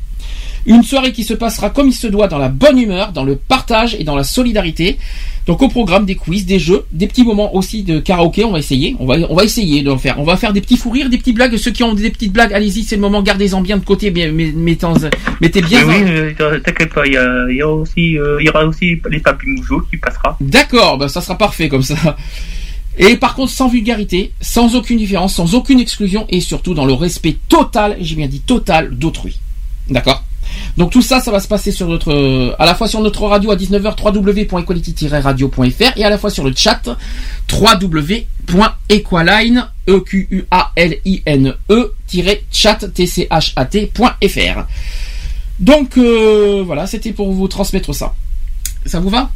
une 0.66 0.82
soirée 0.82 1.12
qui 1.12 1.24
se 1.24 1.34
passera 1.34 1.70
comme 1.70 1.88
il 1.88 1.92
se 1.94 2.06
doit 2.06 2.28
dans 2.28 2.38
la 2.38 2.48
bonne 2.48 2.78
humeur, 2.78 3.12
dans 3.12 3.24
le 3.24 3.36
partage 3.36 3.94
et 3.98 4.04
dans 4.04 4.16
la 4.16 4.24
solidarité. 4.24 4.98
Donc 5.46 5.62
au 5.62 5.68
programme 5.68 6.04
des 6.04 6.14
quiz, 6.16 6.44
des 6.46 6.58
jeux, 6.58 6.84
des 6.92 7.06
petits 7.06 7.24
moments 7.24 7.54
aussi 7.56 7.82
de 7.82 7.98
karaoké, 7.98 8.44
on 8.44 8.52
va 8.52 8.58
essayer, 8.58 8.94
on 9.00 9.06
va 9.06 9.16
on 9.28 9.34
va 9.34 9.42
essayer 9.44 9.82
de 9.82 9.90
en 9.90 9.98
faire. 9.98 10.20
On 10.20 10.22
va 10.24 10.36
faire 10.36 10.52
des 10.52 10.60
petits 10.60 10.76
fous 10.76 10.90
rires, 10.90 11.08
des 11.08 11.18
petites 11.18 11.34
blagues. 11.34 11.56
Ceux 11.56 11.70
qui 11.70 11.82
ont 11.82 11.94
des 11.94 12.10
petites 12.10 12.32
blagues, 12.32 12.52
allez-y, 12.52 12.84
c'est 12.84 12.96
le 12.96 13.00
moment, 13.00 13.22
gardez-en 13.22 13.60
bien 13.62 13.78
de 13.78 13.84
côté, 13.84 14.10
bien, 14.10 14.30
mais- 14.32 14.52
mettez, 14.52 14.86
mettez 15.40 15.62
bien. 15.62 15.84
Mais 15.86 15.94
oui, 16.04 16.34
euh, 16.40 16.60
t'inquiète 16.60 16.92
pas, 16.92 17.06
il 17.06 17.14
y, 17.14 17.16
a- 17.16 17.46
il 17.50 17.56
y 17.56 17.62
a 17.62 17.68
aussi, 17.68 18.18
euh, 18.18 18.36
il 18.40 18.46
y 18.46 18.48
aura 18.50 18.64
aussi 18.66 19.00
les 19.10 19.18
papis 19.20 19.46
mougeaux 19.48 19.80
qui 19.90 19.96
passera. 19.96 20.36
D'accord, 20.40 20.98
bah 20.98 21.08
ça 21.08 21.20
sera 21.20 21.36
parfait 21.38 21.68
comme 21.68 21.82
ça. 21.82 21.96
Et 22.98 23.16
par 23.16 23.34
contre, 23.34 23.50
sans 23.50 23.68
vulgarité, 23.68 24.32
sans 24.40 24.74
aucune 24.76 24.98
différence, 24.98 25.34
sans 25.34 25.54
aucune 25.54 25.80
exclusion 25.80 26.26
et 26.28 26.40
surtout 26.40 26.74
dans 26.74 26.84
le 26.84 26.92
respect 26.92 27.36
total, 27.48 27.96
j'ai 28.00 28.14
bien 28.14 28.26
dit 28.26 28.40
total, 28.40 28.90
d'autrui. 28.94 29.38
D'accord? 29.88 30.22
Donc 30.76 30.90
tout 30.92 31.02
ça, 31.02 31.20
ça 31.20 31.30
va 31.30 31.40
se 31.40 31.48
passer 31.48 31.72
sur 31.72 31.88
notre, 31.88 32.12
euh, 32.12 32.54
à 32.58 32.66
la 32.66 32.74
fois 32.74 32.88
sur 32.88 33.00
notre 33.00 33.24
radio 33.26 33.50
à 33.50 33.56
19h, 33.56 33.94
www.equality-radio.fr 34.02 35.96
et 35.96 36.04
à 36.04 36.10
la 36.10 36.18
fois 36.18 36.30
sur 36.30 36.44
le 36.44 36.52
chat, 36.54 36.82
www.equaline, 37.52 38.18
e 39.88 40.00
q 40.00 40.28
u 40.30 40.44
a 40.50 40.72
l 40.76 40.98
i 41.04 41.22
n 41.26 41.54
e 41.68 41.92
chat 42.50 42.86
t 42.94 43.06
c 43.06 43.26
h 43.30 43.52
a 43.56 43.64
t.fr. 43.64 44.66
Donc 45.58 45.98
euh, 45.98 46.62
voilà, 46.64 46.86
c'était 46.86 47.12
pour 47.12 47.32
vous 47.32 47.48
transmettre 47.48 47.94
ça. 47.94 48.14
Ça 48.86 49.00
vous 49.00 49.10
va? 49.10 49.30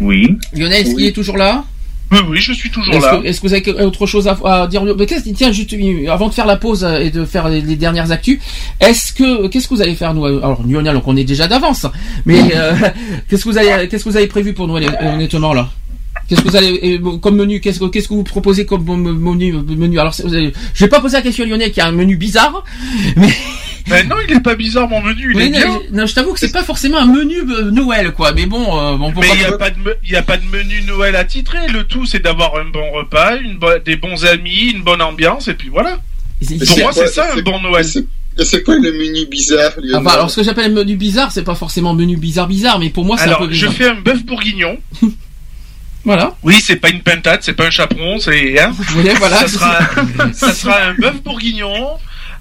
Oui. 0.00 0.38
Lionel, 0.54 0.80
est-ce 0.80 0.94
qu'il 0.94 1.04
est 1.06 1.12
toujours 1.12 1.36
là? 1.36 1.64
Oui, 2.12 2.18
oui, 2.28 2.38
je 2.40 2.52
suis 2.52 2.70
toujours 2.70 2.94
Est-ce 2.94 3.06
là. 3.06 3.16
que, 3.16 3.26
est-ce 3.26 3.40
que 3.40 3.46
vous 3.48 3.54
avez 3.54 3.82
autre 3.84 4.06
chose 4.06 4.28
à, 4.28 4.36
à 4.44 4.66
dire 4.66 4.84
Mais 4.84 5.06
Tiens, 5.06 5.50
juste 5.50 5.72
euh, 5.72 6.10
avant 6.10 6.28
de 6.28 6.34
faire 6.34 6.46
la 6.46 6.56
pause 6.56 6.84
euh, 6.84 6.98
et 6.98 7.10
de 7.10 7.24
faire 7.24 7.48
les, 7.48 7.62
les 7.62 7.76
dernières 7.76 8.12
actus, 8.12 8.38
est-ce 8.80 9.12
que 9.14 9.46
qu'est-ce 9.48 9.66
que 9.66 9.74
vous 9.74 9.80
allez 9.82 9.94
faire 9.94 10.12
nous 10.12 10.26
Alors 10.26 10.62
Lionel, 10.66 10.96
on 10.96 11.00
connaît 11.00 11.24
déjà 11.24 11.48
d'avance, 11.48 11.86
mais 12.26 12.40
euh, 12.54 12.74
qu'est-ce 13.30 13.44
que 13.44 13.48
vous 13.48 13.58
allez 13.58 13.88
qu'est-ce 13.88 14.04
que 14.04 14.10
vous 14.10 14.16
avez 14.16 14.26
prévu 14.26 14.52
pour 14.52 14.68
Noël 14.68 14.86
honnêtement 15.00 15.54
là? 15.54 15.70
Qu'est-ce 16.28 16.42
que 16.42 16.48
vous 16.48 16.56
allez 16.56 17.00
comme 17.20 17.36
menu 17.36 17.60
Qu'est-ce 17.60 17.80
que 17.80 17.86
qu'est-ce 17.86 18.08
que 18.08 18.14
vous 18.14 18.24
proposez 18.24 18.66
comme 18.66 18.84
menu 18.84 19.54
menu? 19.54 19.98
Alors 19.98 20.12
je 20.14 20.84
vais 20.84 20.88
pas 20.88 21.00
poser 21.00 21.16
la 21.16 21.22
question 21.22 21.44
à 21.44 21.46
Lionel 21.48 21.72
qui 21.72 21.80
a 21.80 21.86
un 21.86 21.92
menu 21.92 22.16
bizarre, 22.16 22.62
mais 23.16 23.32
Ben 23.88 24.08
non, 24.08 24.16
il 24.28 24.34
est 24.36 24.40
pas 24.40 24.54
bizarre 24.54 24.88
mon 24.88 25.00
menu, 25.02 25.30
il 25.32 25.36
mais 25.36 25.46
est 25.46 25.50
non, 25.50 25.78
bien. 25.78 25.80
non, 25.92 26.06
je 26.06 26.14
t'avoue 26.14 26.32
que 26.32 26.38
c'est 26.40 26.52
pas 26.52 26.62
forcément 26.62 26.98
un 26.98 27.06
menu 27.06 27.38
euh, 27.50 27.70
Noël 27.70 28.12
quoi, 28.12 28.32
mais 28.32 28.46
bon, 28.46 28.78
euh, 28.78 28.96
bon 28.96 29.12
Mais 29.20 29.28
il 29.34 29.38
n'y 29.38 29.44
a, 29.44 29.52
pas 29.58 29.70
de 29.70 29.78
me- 29.78 29.96
y 30.08 30.16
a 30.16 30.22
pas 30.22 30.36
de 30.36 30.44
menu 30.46 30.82
Noël 30.86 31.16
à 31.16 31.24
titrer. 31.24 31.66
Le 31.68 31.84
tout, 31.84 32.06
c'est 32.06 32.20
d'avoir 32.22 32.56
un 32.58 32.66
bon 32.66 32.90
repas, 32.92 33.36
une 33.36 33.56
bo- 33.58 33.78
des 33.84 33.96
bons 33.96 34.24
amis, 34.24 34.70
une 34.74 34.82
bonne 34.82 35.02
ambiance, 35.02 35.48
et 35.48 35.54
puis 35.54 35.68
voilà. 35.68 35.98
Pour 36.66 36.78
moi, 36.78 36.92
c'est 36.92 37.08
ça 37.08 37.32
un 37.36 37.40
bon 37.42 37.60
Noël. 37.60 37.86
Et 38.38 38.44
c'est 38.46 38.62
quoi 38.62 38.76
le 38.76 38.92
menu 38.92 39.26
bizarre 39.26 39.72
Lionel 39.76 39.96
Enfin, 40.06 40.10
alors 40.14 40.30
ce 40.30 40.36
que 40.36 40.42
j'appelle 40.46 40.72
menu 40.72 40.96
bizarre, 40.96 41.30
c'est 41.32 41.42
pas 41.44 41.54
forcément 41.54 41.92
menu 41.92 42.16
bizarre 42.16 42.46
bizarre, 42.48 42.78
mais 42.78 42.88
pour 42.88 43.04
moi 43.04 43.16
c'est 43.18 43.24
un 43.24 43.34
Alors, 43.34 43.42
je 43.44 43.48
bizarre. 43.48 43.72
fais 43.74 43.88
un 43.88 43.94
bœuf 44.00 44.24
bourguignon. 44.24 44.78
Voilà. 46.04 46.34
Oui, 46.42 46.56
c'est 46.60 46.76
pas 46.76 46.88
une 46.88 47.00
pintade, 47.02 47.40
c'est 47.42 47.52
pas 47.52 47.66
un 47.66 47.70
chaperon, 47.70 48.18
c'est. 48.18 48.58
Hein 48.60 48.72
voilà. 49.18 49.36
Ça 49.36 49.48
sera, 49.48 49.78
ça 50.32 50.52
sera 50.52 50.82
un 50.82 50.94
bœuf 50.94 51.22
bourguignon 51.22 51.90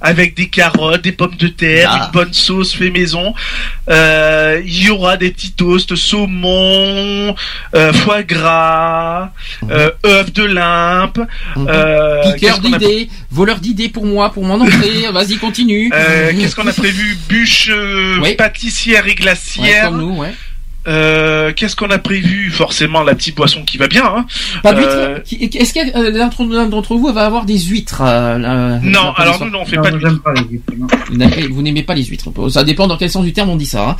avec 0.02 0.36
des 0.36 0.48
carottes, 0.50 1.02
des 1.04 1.12
pommes 1.12 1.36
de 1.38 1.48
terre, 1.48 1.90
Ah. 1.94 2.06
une 2.06 2.12
bonne 2.12 2.34
sauce 2.34 2.74
fait 2.74 2.90
maison. 2.90 3.34
Euh, 3.90 4.62
Il 4.66 4.84
y 4.86 4.90
aura 4.90 5.18
des 5.18 5.32
petits 5.32 5.52
toasts 5.54 5.96
saumon, 5.96 7.36
euh, 7.76 7.94
foie 7.94 8.24
gras, 8.24 9.32
euh, 9.70 9.92
œufs 10.06 10.32
de 10.34 10.44
limpe. 10.44 11.20
Euh, 11.58 12.34
Piqueur 12.34 12.58
a- 12.58 12.60
d'idées, 12.60 13.10
voleur 13.32 13.60
d'idées 13.60 13.90
pour 13.90 14.06
moi, 14.06 14.32
pour 14.32 14.44
mon 14.46 14.60
entrée. 14.62 15.06
Vas-y, 15.14 15.38
continue. 15.38 15.92
Euh, 15.94 16.32
Qu'est-ce 16.38 16.56
qu'on 16.56 16.68
a 16.68 16.74
prévu? 16.74 17.18
Bûche 17.30 17.70
euh, 17.72 18.18
Oui. 18.22 18.36
pâtissière 18.36 19.06
et 19.06 19.10
Ouais, 19.10 19.16
glacière. 19.16 19.90
comme 19.90 19.98
nous, 20.00 20.16
ouais. 20.18 20.34
Euh, 20.88 21.52
Qu'est-ce 21.56 21.76
qu'on 21.76 21.90
a 21.92 22.00
prévu 22.00 22.50
Forcément 22.50 23.04
la 23.04 23.14
petite 23.14 23.36
boisson 23.36 23.64
qui 23.64 23.78
va 23.78 23.88
bien. 23.88 24.04
Hein. 24.06 24.26
Euh, 24.66 25.20
Est-ce 25.32 25.74
que 25.74 25.98
euh, 25.98 26.10
l'un 26.12 26.66
d'entre- 26.68 26.96
vous 26.96 27.14
va 27.14 27.26
avoir 27.26 27.46
des 27.46 27.60
huîtres 27.60 28.02
euh, 28.04 28.80
Non, 28.82 29.12
alors 29.16 29.44
nous, 29.44 29.52
non, 29.52 29.60
on 29.62 29.66
fait 29.66 29.76
pas 29.78 29.92
de 29.92 29.98
huîtres, 29.98 30.74
non. 30.78 31.28
Vous 31.52 31.62
n'aimez 31.62 31.84
pas 31.84 31.94
les 31.94 32.04
huîtres. 32.04 32.30
Ça 32.50 32.64
dépend 32.64 32.88
dans 32.88 32.98
quel 32.98 33.10
sens 33.12 33.24
du 33.24 33.32
terme 33.34 33.50
on 33.50 33.56
dit 33.58 33.66
ça. 33.68 33.90
hein. 33.92 33.96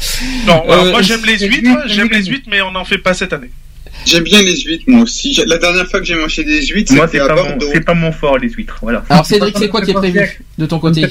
Non, 0.48 0.64
alors, 0.64 0.86
Euh, 0.86 0.92
moi 0.92 1.02
j'aime 1.04 1.22
les 1.26 1.38
huîtres, 1.38 1.70
j'aime 1.88 2.10
les 2.12 2.24
huîtres, 2.26 2.48
mais 2.50 2.62
on 2.62 2.72
n'en 2.72 2.84
fait 2.86 2.98
pas 2.98 3.14
cette 3.14 3.34
année. 3.34 3.52
J'aime 4.04 4.24
bien 4.24 4.42
les 4.42 4.60
huîtres, 4.62 4.86
moi 4.88 5.04
aussi. 5.04 5.40
La 5.46 5.60
dernière 5.60 5.86
fois 5.88 6.00
que 6.00 6.06
j'ai 6.08 6.16
mangé 6.16 6.44
des 6.44 6.66
huîtres, 6.66 6.94
Moi, 6.96 7.06
c'était 7.06 7.20
c'est 7.20 7.24
à 7.24 7.28
pas, 7.36 7.44
mon, 7.44 7.50
Bordeaux. 7.50 7.68
c'est 7.72 7.86
pas 7.86 7.94
mon 7.94 8.12
fort, 8.12 8.40
les 8.40 8.50
huîtres. 8.50 8.78
Voilà. 8.82 9.04
Alors 9.10 9.26
Cédric, 9.28 9.56
c'est 9.60 9.70
quoi 9.70 9.82
qui 9.84 9.92
est 9.92 9.94
prévu 9.94 10.42
de 10.58 10.66
ton 10.66 10.80
côté. 10.80 11.06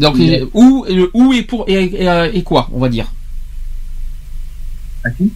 Donc 0.00 0.16
où, 0.54 0.84
où 1.14 1.32
et 1.32 1.42
pour 1.42 1.64
et, 1.68 1.84
et, 1.84 2.08
et 2.38 2.42
quoi, 2.42 2.68
on 2.72 2.80
va 2.80 2.88
dire? 2.88 3.06
À 5.04 5.10
qui? 5.10 5.32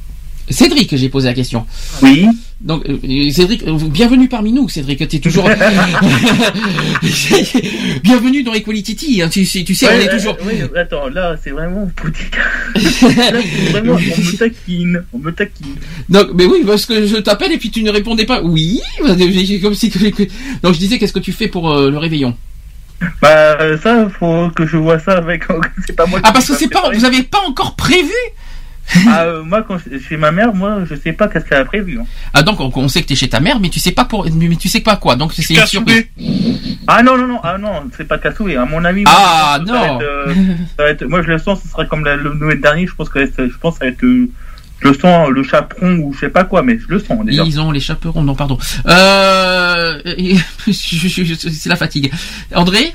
Cédric, 0.49 0.95
j'ai 0.97 1.09
posé 1.09 1.27
la 1.29 1.35
question. 1.35 1.67
Oui. 2.03 2.27
Donc 2.61 2.89
euh, 2.89 3.31
Cédric, 3.33 3.65
euh, 3.65 3.77
bienvenue 3.89 4.29
parmi 4.29 4.53
nous, 4.53 4.69
Cédric. 4.69 5.07
T'es 5.09 5.19
toujours 5.19 5.49
bienvenue 8.03 8.45
dans 8.45 8.55
Equality 8.55 8.95
Tea, 8.97 9.23
hein, 9.23 9.29
tu, 9.29 9.45
sais- 9.45 9.65
tu 9.65 9.75
sais, 9.75 9.87
on 9.89 10.01
est 10.01 10.09
euh, 10.09 10.17
toujours. 10.17 10.37
oui, 10.47 10.55
attends, 10.77 11.09
là, 11.09 11.37
c'est 11.43 11.51
vraiment 11.51 11.91
politique. 11.97 12.37
là, 12.77 12.81
c'est 13.43 13.71
vraiment, 13.73 13.95
on 13.95 13.97
me 13.99 14.37
taquine, 14.37 15.03
on 15.13 15.19
me 15.19 15.33
taquine. 15.33 15.75
Donc, 16.09 16.29
mais 16.35 16.45
oui, 16.45 16.63
parce 16.65 16.87
que 16.87 17.07
je 17.07 17.17
t'appelle 17.17 17.53
et 17.53 17.59
puis 17.59 17.71
tu 17.71 17.83
ne 17.83 17.91
répondais 17.91 18.25
pas. 18.27 18.41
Oui, 18.43 18.81
comme 19.63 19.75
si. 19.75 19.91
Donc 20.63 20.75
je 20.75 20.79
disais, 20.79 20.99
qu'est-ce 20.99 21.13
que 21.13 21.19
tu 21.19 21.33
fais 21.33 21.49
pour 21.49 21.73
euh, 21.73 21.91
le 21.91 21.99
réveillon? 21.99 22.37
Bah, 23.21 23.77
ça, 23.83 24.09
faut 24.09 24.49
que 24.55 24.65
je 24.67 24.77
vois 24.77 24.99
ça 25.01 25.19
avec. 25.19 25.43
c'est 25.87 25.95
pas 25.95 26.07
moi. 26.07 26.21
Ah 26.23 26.33
parce 26.33 26.47
que 26.49 26.55
c'est 26.55 26.69
pas, 26.71 26.91
vous 26.95 27.05
avez 27.05 27.25
pas 27.25 27.41
encore 27.47 27.75
prévu 27.77 28.13
Ah, 29.09 29.23
euh, 29.25 29.43
moi, 29.43 29.63
quand 29.67 29.79
je- 29.79 29.99
chez 29.99 30.17
ma 30.17 30.31
mère, 30.31 30.55
moi, 30.55 30.85
je 30.89 30.95
sais 30.95 31.13
pas 31.13 31.29
qu'est-ce 31.29 31.45
qu'elle 31.45 31.59
a 31.59 31.65
prévu. 31.65 31.99
hein. 32.01 32.05
Ah 32.33 32.43
donc 32.43 32.61
on, 32.61 32.71
on 32.75 32.89
sait 32.89 33.03
que 33.03 33.09
t'es 33.09 33.15
chez 33.17 33.29
ta 33.29 33.41
mère, 33.41 33.59
mais 33.61 33.69
tu 33.69 33.81
sais 33.81 33.93
pas 33.93 34.05
pour, 34.05 34.27
mais 34.33 34.57
tu 34.57 34.69
sais 34.69 34.81
pas 34.81 34.97
quoi. 34.97 35.17
Donc 35.17 35.33
c'est 35.35 35.55
une 35.55 35.67
surprise. 35.67 36.05
Ah 36.87 37.03
non, 37.03 37.19
non, 37.19 37.27
non, 37.27 37.41
ah 37.43 37.59
non, 37.59 37.83
c'est 37.97 38.07
pas 38.07 38.19
cassoué. 38.19 38.57
À 38.57 38.65
mon 38.65 38.85
avis. 38.85 39.03
Ah, 39.07 39.59
moi, 39.65 39.67
ça 39.67 39.73
non. 39.73 39.81
va 39.81 39.87
être, 39.87 40.03
euh, 40.03 40.35
ça 40.77 40.83
va 40.85 40.91
être- 40.91 41.05
moi, 41.05 41.23
je 41.23 41.29
le 41.29 41.39
sens, 41.39 41.61
ce 41.63 41.69
sera 41.69 41.85
comme 41.85 42.05
la- 42.05 42.17
le 42.17 42.33
Noël 42.35 42.61
dernier. 42.61 42.87
Je 42.87 42.95
pense 42.95 43.09
que 43.09 43.27
ça- 43.27 43.47
je 43.47 43.57
pense 43.61 43.75
que 43.75 43.79
ça 43.81 43.85
va 43.87 43.91
être. 43.91 44.05
euh, 44.05 44.31
je 44.81 44.89
le 44.89 44.95
sens 44.95 45.31
le 45.31 45.43
chaperon 45.43 45.97
ou 45.99 46.13
je 46.15 46.21
sais 46.21 46.29
pas 46.29 46.45
quoi, 46.45 46.63
mais 46.63 46.79
je 46.79 46.87
le 46.89 47.01
sens 47.01 47.25
déjà. 47.25 47.43
Ils 47.45 47.59
ont 47.61 47.73
les 47.73 47.81
chaperons, 47.81 48.23
non 48.23 48.35
pardon. 48.37 48.57
Euh, 48.87 50.01
c'est 50.71 51.67
la 51.69 51.77
fatigue. 51.77 52.13
André? 52.55 52.95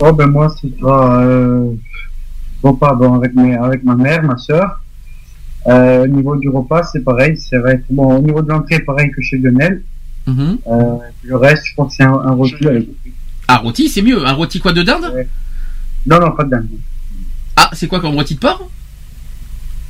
Oh, 0.00 0.12
ben 0.12 0.26
moi, 0.28 0.48
ce 0.60 0.68
sera 0.78 1.24
euh, 2.64 2.68
repas 2.68 2.94
bon, 2.94 3.14
avec, 3.14 3.34
mes, 3.34 3.54
avec 3.56 3.84
ma 3.84 3.94
mère, 3.94 4.22
ma 4.22 4.36
soeur. 4.36 4.80
Euh, 5.66 6.04
au 6.04 6.06
niveau 6.06 6.36
du 6.36 6.48
repas, 6.48 6.82
c'est 6.84 7.00
pareil. 7.04 7.36
C'est 7.38 7.58
vrai. 7.58 7.78
que, 7.78 7.84
Bon, 7.90 8.16
au 8.16 8.20
niveau 8.22 8.42
de 8.42 8.48
l'entrée, 8.48 8.80
pareil 8.80 9.10
que 9.10 9.20
chez 9.22 9.38
Lionel. 9.38 9.82
Mhm. 10.26 10.58
Euh, 10.66 10.96
le 11.22 11.36
reste, 11.36 11.64
je 11.66 11.74
pense 11.74 11.90
que 11.90 11.96
c'est 11.96 12.02
un, 12.04 12.12
un 12.12 12.32
rôti 12.32 12.66
avec. 12.66 12.88
Ah 13.48 13.58
rôti, 13.58 13.88
c'est 13.88 14.02
mieux. 14.02 14.26
Un 14.26 14.32
rôti 14.32 14.60
quoi 14.60 14.72
de 14.72 14.82
dinde? 14.82 15.26
Non, 16.06 16.20
non, 16.20 16.32
pas 16.32 16.44
de 16.44 16.50
dinde. 16.50 16.68
Ah 17.56 17.70
c'est 17.72 17.86
quoi 17.88 18.00
comme 18.00 18.14
rôti 18.14 18.34
de 18.34 18.40
porc? 18.40 18.70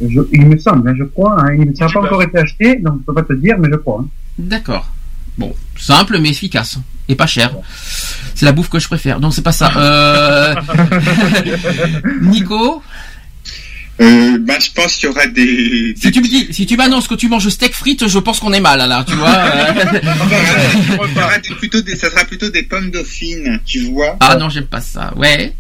Je, 0.01 0.21
il 0.33 0.47
me 0.47 0.57
semble, 0.59 0.89
hein, 0.89 0.95
je 0.97 1.05
crois. 1.05 1.41
Hein, 1.43 1.55
il 1.55 1.71
n'a 1.73 1.89
pas 1.89 2.01
encore 2.01 2.23
été 2.23 2.39
acheté, 2.39 2.77
donc 2.77 3.01
je 3.01 3.05
peux 3.05 3.15
pas 3.15 3.23
te 3.25 3.33
dire, 3.33 3.57
mais 3.59 3.69
je 3.71 3.77
crois. 3.77 4.01
hein. 4.03 4.09
D'accord. 4.39 4.89
Bon, 5.37 5.53
simple 5.77 6.19
mais 6.21 6.31
efficace 6.31 6.79
et 7.09 7.15
pas 7.15 7.27
cher. 7.27 7.53
C'est 8.35 8.45
la 8.47 8.53
bouffe 8.53 8.69
que 8.69 8.79
je 8.79 8.87
préfère. 8.87 9.21
Donc 9.21 9.35
c'est 9.35 9.43
pas 9.43 9.53
ça. 9.53 9.73
Euh... 9.77 10.55
Nico, 12.23 12.83
Euh, 14.01 14.39
bah, 14.41 14.55
je 14.65 14.71
pense 14.71 14.95
qu'il 14.95 15.09
y 15.09 15.11
aura 15.11 15.27
des. 15.27 15.93
si 16.01 16.13
tu 16.13 16.21
me 16.21 16.29
dis, 16.29 16.47
si 16.53 16.67
tu 16.67 16.77
m'annonces 16.77 17.09
que 17.09 17.17
tu 17.17 17.29
manges 17.29 17.49
steak 17.49 17.75
frites, 17.75 18.07
je 18.07 18.19
pense 18.21 18.39
qu'on 18.39 18.53
est 18.53 18.61
mal 18.61 18.79
là, 18.79 19.05
tu 19.05 19.15
vois. 19.17 19.35
euh. 19.35 19.75
Plutôt 21.59 21.81
des, 21.81 21.97
ça 21.97 22.09
sera 22.09 22.25
plutôt 22.25 22.49
des 22.49 22.63
pommes 22.63 22.91
dauphines, 22.93 23.59
tu 23.67 23.91
vois. 23.91 24.17
Ah 24.21 24.37
non, 24.37 24.49
j'aime 24.51 24.67
pas 24.67 24.81
ça. 24.81 25.13
Ouais. 25.17 25.53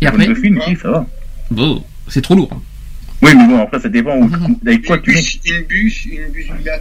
Et 0.00 0.06
après 0.06 0.26
oui, 0.28 0.54
ça 0.80 0.90
va. 0.90 1.06
Bon, 1.50 1.84
c'est 2.08 2.22
trop 2.22 2.34
lourd. 2.34 2.60
Oui, 3.22 3.32
mais 3.34 3.46
bon, 3.46 3.62
après, 3.62 3.80
ça 3.80 3.88
dépend 3.90 4.16
où, 4.16 4.30
avec 4.66 4.84
quoi 4.86 4.96
tu. 4.98 5.10
Une 5.12 5.62
bûche, 5.64 6.06
une 6.06 6.32
bûche 6.32 6.46
gla- 6.64 6.80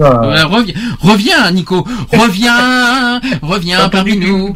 Euh, 0.00 0.44
reviens, 0.46 0.74
reviens, 1.00 1.50
Nico, 1.50 1.86
reviens, 2.12 3.20
reviens 3.42 3.88
parmi 3.88 4.16
nous. 4.16 4.54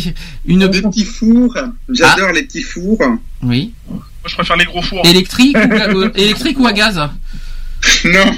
Une 0.46 0.68
Des 0.68 0.82
petits 0.82 1.04
fours. 1.04 1.56
J'adore 1.88 2.32
les 2.32 2.44
petits 2.44 2.62
fours. 2.62 3.00
Oui. 3.42 3.72
Moi 3.88 4.00
je 4.26 4.34
préfère 4.34 4.56
les 4.56 4.64
gros 4.64 4.82
fours. 4.82 5.04
Électrique 5.04 5.56
ou, 5.56 5.72
euh, 5.72 6.10
électrique 6.14 6.58
ou 6.60 6.66
à 6.66 6.72
gaz? 6.72 7.00
Non. 8.04 8.32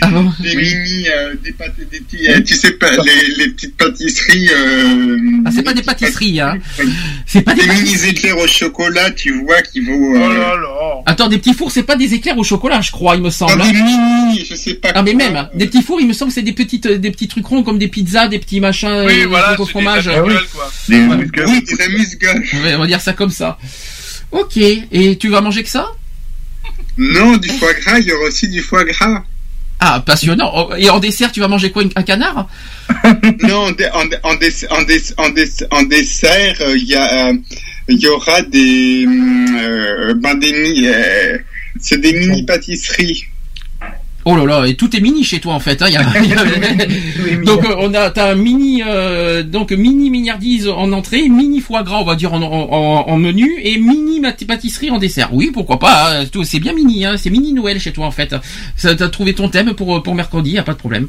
Ah 0.00 0.08
bon 0.08 0.32
Des 0.40 0.56
mini, 0.56 1.06
euh, 1.14 1.34
des 1.44 1.52
pâtes, 1.52 1.74
des 1.78 2.00
petits, 2.00 2.26
euh, 2.28 2.40
tu 2.42 2.54
sais 2.54 2.72
pas, 2.72 2.90
les, 2.96 3.34
les 3.44 3.50
petites 3.50 3.76
pâtisseries. 3.76 4.48
Euh, 4.54 5.18
Ah, 5.44 5.50
c'est 5.54 5.62
pas 5.62 5.74
des 5.74 5.82
pâtisseries, 5.82 6.40
hein. 6.40 6.54
C'est 7.26 7.42
pas 7.42 7.54
des 7.54 7.66
des 7.66 7.72
mini 7.74 7.94
éclairs 8.08 8.38
au 8.38 8.46
chocolat, 8.46 9.10
tu 9.10 9.44
vois, 9.44 9.60
qui 9.62 9.80
vaut. 9.80 10.16
Euh, 10.16 10.54
Attends, 11.06 11.28
des 11.28 11.38
petits 11.38 11.52
fours, 11.54 11.70
c'est 11.70 11.82
pas 11.82 11.96
des 11.96 12.14
éclairs 12.14 12.38
au 12.38 12.44
chocolat, 12.44 12.80
je 12.80 12.90
crois, 12.92 13.16
il 13.16 13.22
me 13.22 13.30
semble. 13.30 13.58
Dans 13.58 13.64
hein. 13.64 13.72
des 13.72 13.82
mini, 13.82 14.44
je 14.48 14.54
sais 14.54 14.74
pas. 14.74 14.92
Ah 14.94 15.02
mais 15.02 15.12
quoi. 15.14 15.24
même, 15.24 15.36
hein, 15.36 15.50
des 15.54 15.66
petits 15.66 15.82
fours, 15.82 16.00
il 16.00 16.06
me 16.08 16.12
semble 16.14 16.30
que 16.30 16.34
c'est 16.36 16.42
des 16.42 16.52
petites, 16.52 16.88
des 16.88 17.10
petits 17.10 17.28
trucs 17.28 17.46
ronds 17.46 17.62
comme 17.62 17.78
des 17.78 17.88
pizzas, 17.88 18.28
des 18.28 18.38
petits 18.38 18.60
machins, 18.60 19.04
Oui, 19.06 19.22
euh, 19.22 19.26
voilà, 19.26 19.60
au 19.60 19.66
fromage. 19.66 20.04
des 20.06 20.12
amuse-gueules, 20.12 20.48
quoi. 20.54 20.72
Des 20.88 21.00
Ouais. 21.04 21.44
Oui, 21.46 21.62
des 21.62 21.84
amuse-gueules. 21.84 22.44
Ouais, 22.64 22.74
on 22.74 22.78
va 22.80 22.86
dire 22.86 23.00
ça 23.00 23.12
comme 23.12 23.30
ça. 23.30 23.58
Ok, 24.32 24.56
et 24.56 25.18
tu 25.18 25.28
vas 25.28 25.40
manger 25.42 25.62
que 25.62 25.68
ça? 25.68 25.88
Non, 26.96 27.36
du 27.36 27.48
foie 27.50 27.74
gras, 27.74 27.98
il 27.98 28.06
y 28.06 28.12
aura 28.12 28.24
aussi 28.28 28.48
du 28.48 28.60
foie 28.62 28.84
gras. 28.84 29.24
Ah, 29.80 30.02
passionnant. 30.04 30.50
Oh, 30.54 30.74
Et 30.76 30.88
en 30.88 30.98
dessert, 30.98 31.32
tu 31.32 31.40
vas 31.40 31.48
manger 31.48 31.70
quoi 31.70 31.82
Un 31.96 32.02
canard 32.02 32.48
Non, 33.42 33.66
en, 33.66 33.72
en, 33.72 34.06
en, 34.22 34.36
en, 35.18 35.82
dessert, 35.82 36.56
euh, 36.60 36.76
il 36.76 36.88
y 36.88 36.94
euh, 36.96 37.34
y 37.88 38.06
aura 38.06 38.42
des, 38.42 39.04
hum, 39.06 39.56
euh, 39.58 40.14
ben 40.14 40.34
des, 40.36 40.52
euh, 40.86 41.38
c'est 41.80 42.00
des 42.00 42.12
mini 42.12 42.44
pâtisseries. 42.44 43.26
Oh 44.26 44.36
là 44.36 44.44
là, 44.46 44.66
et 44.66 44.74
tout 44.74 44.96
est 44.96 45.00
mini 45.00 45.22
chez 45.22 45.38
toi 45.38 45.52
en 45.52 45.60
fait. 45.60 45.82
Hein, 45.82 45.86
il 45.88 45.94
y 45.94 45.96
a- 45.98 46.12
il 46.22 46.30
y 46.30 46.32
a- 46.32 47.36
donc 47.44 47.62
euh, 47.64 47.74
on 47.78 47.92
a, 47.92 48.10
t'as 48.10 48.32
un 48.32 48.34
mini, 48.36 48.82
euh, 48.86 49.42
donc 49.42 49.70
mini 49.72 50.08
mignardise 50.10 50.66
en 50.66 50.92
entrée, 50.92 51.28
mini 51.28 51.60
foie 51.60 51.82
gras 51.82 51.98
on 52.00 52.04
va 52.04 52.14
dire 52.16 52.32
en, 52.32 52.40
en, 52.40 52.72
en- 52.72 53.08
en 53.08 53.16
menu 53.18 53.52
et 53.62 53.76
mini 53.78 54.22
pâtisserie 54.46 54.90
en 54.90 54.98
dessert. 54.98 55.34
Oui, 55.34 55.50
pourquoi 55.52 55.78
pas. 55.78 56.20
hein, 56.20 56.26
tout- 56.26 56.44
C'est 56.44 56.58
bien 56.58 56.72
mini, 56.72 57.04
hein, 57.04 57.16
c'est 57.18 57.28
mini 57.30 57.52
Noël 57.52 57.78
chez 57.78 57.92
toi 57.92 58.06
en 58.06 58.10
fait. 58.10 58.34
Ça, 58.76 58.94
T'as 58.94 59.08
trouvé 59.08 59.34
ton 59.34 59.48
thème 59.50 59.74
pour 59.74 60.02
pour 60.02 60.14
mercredi, 60.14 60.52
y 60.52 60.58
a 60.58 60.62
pas 60.62 60.72
de 60.72 60.78
problème. 60.78 61.08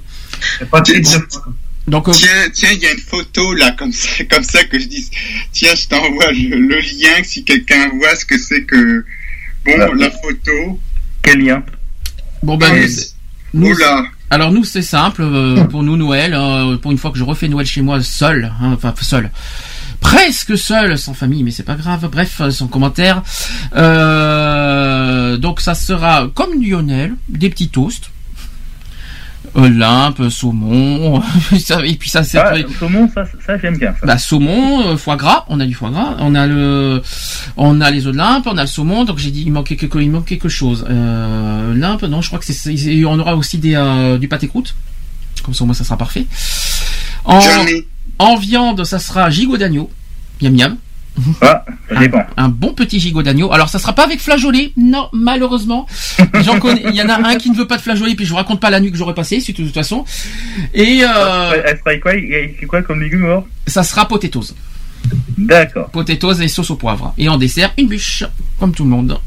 Donc 1.88 2.10
euh, 2.10 2.12
Tiens, 2.14 2.30
tiens, 2.52 2.70
il 2.74 2.80
y 2.80 2.86
a 2.88 2.92
une 2.92 2.98
photo 3.00 3.54
là, 3.54 3.72
comme 3.78 3.92
ça, 3.94 4.24
comme 4.30 4.44
ça 4.44 4.64
que 4.66 4.78
je 4.80 4.88
dis. 4.88 5.10
Tiens, 5.54 5.74
je 5.76 5.88
t'envoie 5.88 6.32
le, 6.32 6.58
le 6.58 6.80
lien 6.80 7.24
si 7.24 7.44
quelqu'un 7.46 7.90
voit 7.98 8.16
ce 8.16 8.26
que 8.26 8.38
c'est 8.38 8.64
que. 8.64 9.06
Bon, 9.66 9.94
la 9.94 10.10
photo. 10.12 10.80
Quel 11.24 11.40
lien? 11.40 11.64
Bon 12.46 12.58
ben 12.58 12.88
nous, 13.54 13.72
Oula. 13.72 14.04
alors 14.30 14.52
nous 14.52 14.64
c'est 14.64 14.82
simple 14.82 15.22
euh, 15.24 15.64
pour 15.66 15.84
nous 15.84 15.98
Noël. 15.98 16.34
hein, 16.34 16.78
pour 16.82 16.92
une 16.92 16.98
fois 16.98 17.12
que 17.12 17.18
je 17.18 17.24
refais 17.24 17.48
Noël 17.48 17.66
chez 17.66 17.82
moi 17.82 18.02
seul, 18.02 18.52
hein, 18.62 18.72
enfin 18.74 18.94
seul. 19.02 19.32
presque 20.02 20.58
seul, 20.58 20.98
sans 20.98 21.14
famille, 21.14 21.44
mais 21.44 21.52
c'est 21.52 21.64
pas 21.64 21.76
grave. 21.76 22.08
Bref, 22.12 22.42
euh, 22.42 22.52
sans 22.52 22.68
commentaire. 22.68 23.24
Euh, 23.76 25.38
donc 25.38 25.62
ça 25.62 25.74
sera 25.74 26.28
comme 26.34 26.62
Lionel, 26.62 27.16
des 27.30 27.50
petits 27.50 27.70
toasts. 27.70 28.12
Olympe, 29.56 30.30
saumon, 30.30 31.22
et 31.86 31.96
puis 31.96 32.10
ça 32.10 32.24
c'est 32.24 32.38
Ah, 32.38 32.54
saumon, 32.78 33.10
ça, 33.14 33.24
ça 33.46 33.58
j'aime 33.58 33.78
bien. 33.78 33.94
Ça. 34.00 34.06
bah, 34.06 34.18
saumon, 34.18 34.88
euh, 34.90 34.98
foie 34.98 35.16
gras, 35.16 35.46
on 35.48 35.60
a 35.62 35.66
du 35.66 35.74
foie 35.74 35.90
gras, 35.92 36.16
on 36.20 36.36
a 36.36 36.46
le, 36.46 37.02
on 37.56 37.80
a 37.80 37.90
les 37.90 38.06
Olympe, 38.06 38.48
on 38.48 38.58
a 38.58 38.62
le 38.64 38.68
saumon, 38.68 39.06
donc 39.06 39.18
j'ai 39.18 39.32
dit 39.32 39.44
il 39.46 39.52
manquait 39.54 39.78
quelque, 39.78 39.98
il 40.00 40.12
manque 40.12 40.26
quelque 40.26 40.50
chose. 40.50 40.86
Euh, 40.90 41.72
Olympe, 41.72 42.04
non, 42.04 42.22
je 42.22 42.28
crois 42.28 42.40
que 42.40 42.46
c'est, 42.46 42.54
c'est- 42.54 43.06
on 43.06 43.18
aura 43.18 43.36
aussi 43.38 43.58
des, 43.58 43.76
euh, 43.76 44.18
du 44.18 44.28
pâté 44.28 44.48
croûte, 44.50 44.76
comme 45.44 45.54
ça 45.54 45.64
au 45.64 45.68
moins 45.68 45.74
ça 45.74 45.84
sera 45.86 45.98
parfait. 45.98 46.26
En, 47.24 47.40
en 48.20 48.36
viande, 48.38 48.84
ça 48.84 49.00
sera 49.00 49.30
gigot 49.30 49.58
d'agneau, 49.58 49.90
miam 50.42 50.54
miam. 50.54 50.78
Ah, 51.42 51.64
ça 51.90 52.00
dépend. 52.00 52.26
Un, 52.38 52.46
un 52.46 52.50
bon 52.50 52.74
petit 52.74 53.00
gigot 53.00 53.24
d'agneau. 53.24 53.52
Alors 53.54 53.70
ça 53.70 53.80
sera 53.80 53.94
pas 53.94 54.04
avec 54.04 54.20
flageolet, 54.20 54.74
non, 54.78 55.08
malheureusement. 55.14 55.88
J'en 56.44 56.60
connais, 56.60 56.84
il 56.90 56.96
y 56.96 57.02
en 57.02 57.10
a 57.10 57.28
un 57.28 57.36
qui 57.36 57.50
ne 57.50 57.56
veut 57.56 57.68
pas 57.68 57.78
de 57.78 57.82
flageolet, 57.82 58.16
puis 58.16 58.26
je 58.26 58.32
vous 58.32 58.36
raconte 58.36 58.60
pas 58.60 58.70
la 58.70 58.80
nuit 58.80 58.92
que 58.92 58.98
j'aurais 58.98 59.14
passée, 59.14 59.40
de 59.40 59.52
toute 59.54 59.74
façon. 59.74 60.04
Et 60.74 61.02
euh, 61.04 61.62
Elle 61.66 61.78
ferait 61.78 62.00
quoi? 62.00 62.12
Quoi 62.68 62.82
comme 62.82 63.02
légumes 63.02 63.26
alors? 63.26 63.48
Ça 63.68 63.84
sera 63.84 64.08
potatoes. 64.08 64.54
D'accord. 65.38 65.90
Potatoes 65.92 66.42
et 66.42 66.48
sauce 66.48 66.72
au 66.72 66.76
poivre. 66.76 67.14
Et 67.18 67.30
en 67.30 67.38
dessert, 67.38 67.72
une 67.78 67.88
bûche, 67.88 68.24
comme 68.60 68.74
tout 68.74 68.84
le 68.84 68.90
monde. 68.90 69.20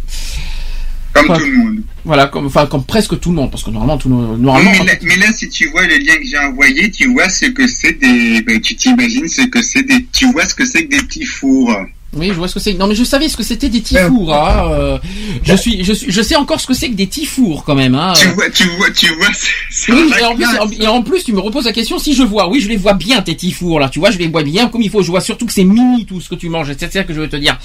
Comme 1.14 1.26
tout 1.38 1.44
le 1.44 1.56
monde. 1.56 1.76
Voilà, 2.04 2.26
comme, 2.26 2.46
enfin, 2.46 2.66
comme 2.66 2.84
presque 2.84 3.18
tout 3.20 3.30
le 3.30 3.36
monde, 3.36 3.50
parce 3.50 3.62
que 3.64 3.70
normalement, 3.70 3.98
tout, 3.98 4.08
le- 4.08 4.36
normalement, 4.36 4.70
mais, 4.80 4.84
là, 4.84 4.92
mais 5.02 5.16
là, 5.16 5.32
si 5.32 5.48
tu 5.48 5.68
vois 5.68 5.86
le 5.86 5.96
lien 5.96 6.14
que 6.16 6.24
j'ai 6.24 6.38
envoyé, 6.38 6.90
tu 6.90 7.12
vois 7.12 7.28
ce 7.28 7.46
que 7.46 7.66
c'est 7.66 7.98
des. 7.98 8.40
ben, 8.42 8.60
tu 8.60 8.76
t'imagines 8.76 9.26
ce 9.28 9.42
que 9.42 9.62
c'est 9.62 9.82
des. 9.82 10.04
Tu 10.12 10.30
vois 10.32 10.44
ce 10.46 10.54
que 10.54 10.64
c'est 10.64 10.84
que 10.86 10.96
des 10.96 11.02
petits 11.02 11.24
fours. 11.24 11.74
Oui, 12.14 12.28
je 12.28 12.32
vois 12.32 12.48
ce 12.48 12.54
que 12.54 12.60
c'est. 12.60 12.72
Non, 12.72 12.86
mais 12.86 12.94
je 12.94 13.04
savais 13.04 13.28
ce 13.28 13.36
que 13.36 13.42
c'était 13.42 13.68
des 13.68 13.82
tifours. 13.82 14.32
Hein. 14.34 14.70
euh, 14.72 14.98
je 15.42 15.54
suis, 15.54 15.84
je 15.84 15.92
suis, 15.92 16.10
je 16.10 16.22
sais 16.22 16.36
encore 16.36 16.58
ce 16.58 16.66
que 16.66 16.72
c'est 16.72 16.88
que 16.88 16.94
des 16.94 17.06
tifours 17.06 17.64
quand 17.64 17.74
même. 17.74 17.94
Hein. 17.94 18.14
Tu 18.16 18.28
vois, 18.28 18.48
tu 18.48 18.64
vois, 18.78 18.90
tu 18.90 19.08
vois, 19.16 19.28
c'est- 19.70 19.92
Oui, 19.92 20.08
la 20.10 20.20
et 20.20 20.24
en, 20.24 20.34
plus, 20.34 20.44
classe. 20.44 20.70
et 20.80 20.86
en 20.86 21.02
plus, 21.02 21.24
tu 21.24 21.32
me 21.34 21.40
reposes 21.40 21.66
la 21.66 21.72
question 21.72 21.98
si 21.98 22.14
je 22.14 22.22
vois. 22.22 22.48
Oui, 22.48 22.60
je 22.60 22.68
les 22.68 22.78
vois 22.78 22.94
bien 22.94 23.20
tes 23.20 23.36
tifours 23.36 23.78
là. 23.78 23.90
Tu 23.90 23.98
vois, 23.98 24.10
je 24.10 24.16
les 24.18 24.28
vois 24.28 24.42
bien 24.42 24.68
comme 24.68 24.80
il 24.80 24.88
faut. 24.88 25.02
Je 25.02 25.10
vois 25.10 25.20
surtout 25.20 25.44
que 25.44 25.52
c'est 25.52 25.64
mini 25.64 26.06
tout 26.06 26.18
ce 26.22 26.30
que 26.30 26.34
tu 26.34 26.48
manges. 26.48 26.72
C'est 26.78 26.90
ça 26.90 27.04
que 27.04 27.12
je 27.12 27.20
veux 27.20 27.28
te 27.28 27.36
dire. 27.36 27.58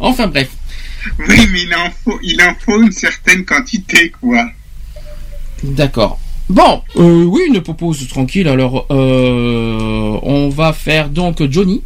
Enfin 0.00 0.26
bref. 0.26 0.48
Oui, 1.18 1.48
mais 1.52 1.62
il 1.62 1.74
en 1.74 1.90
faut, 1.90 2.18
il 2.22 2.40
en 2.42 2.54
faut 2.54 2.82
une 2.82 2.92
certaine 2.92 3.44
quantité, 3.44 4.12
quoi. 4.20 4.44
D'accord. 5.62 6.18
Bon, 6.48 6.82
euh, 6.96 7.24
oui, 7.24 7.42
une 7.48 7.60
propose 7.60 8.06
tranquille. 8.08 8.48
Alors, 8.48 8.86
euh, 8.90 10.18
on 10.22 10.48
va 10.50 10.72
faire 10.72 11.08
donc 11.08 11.42
Johnny. 11.50 11.82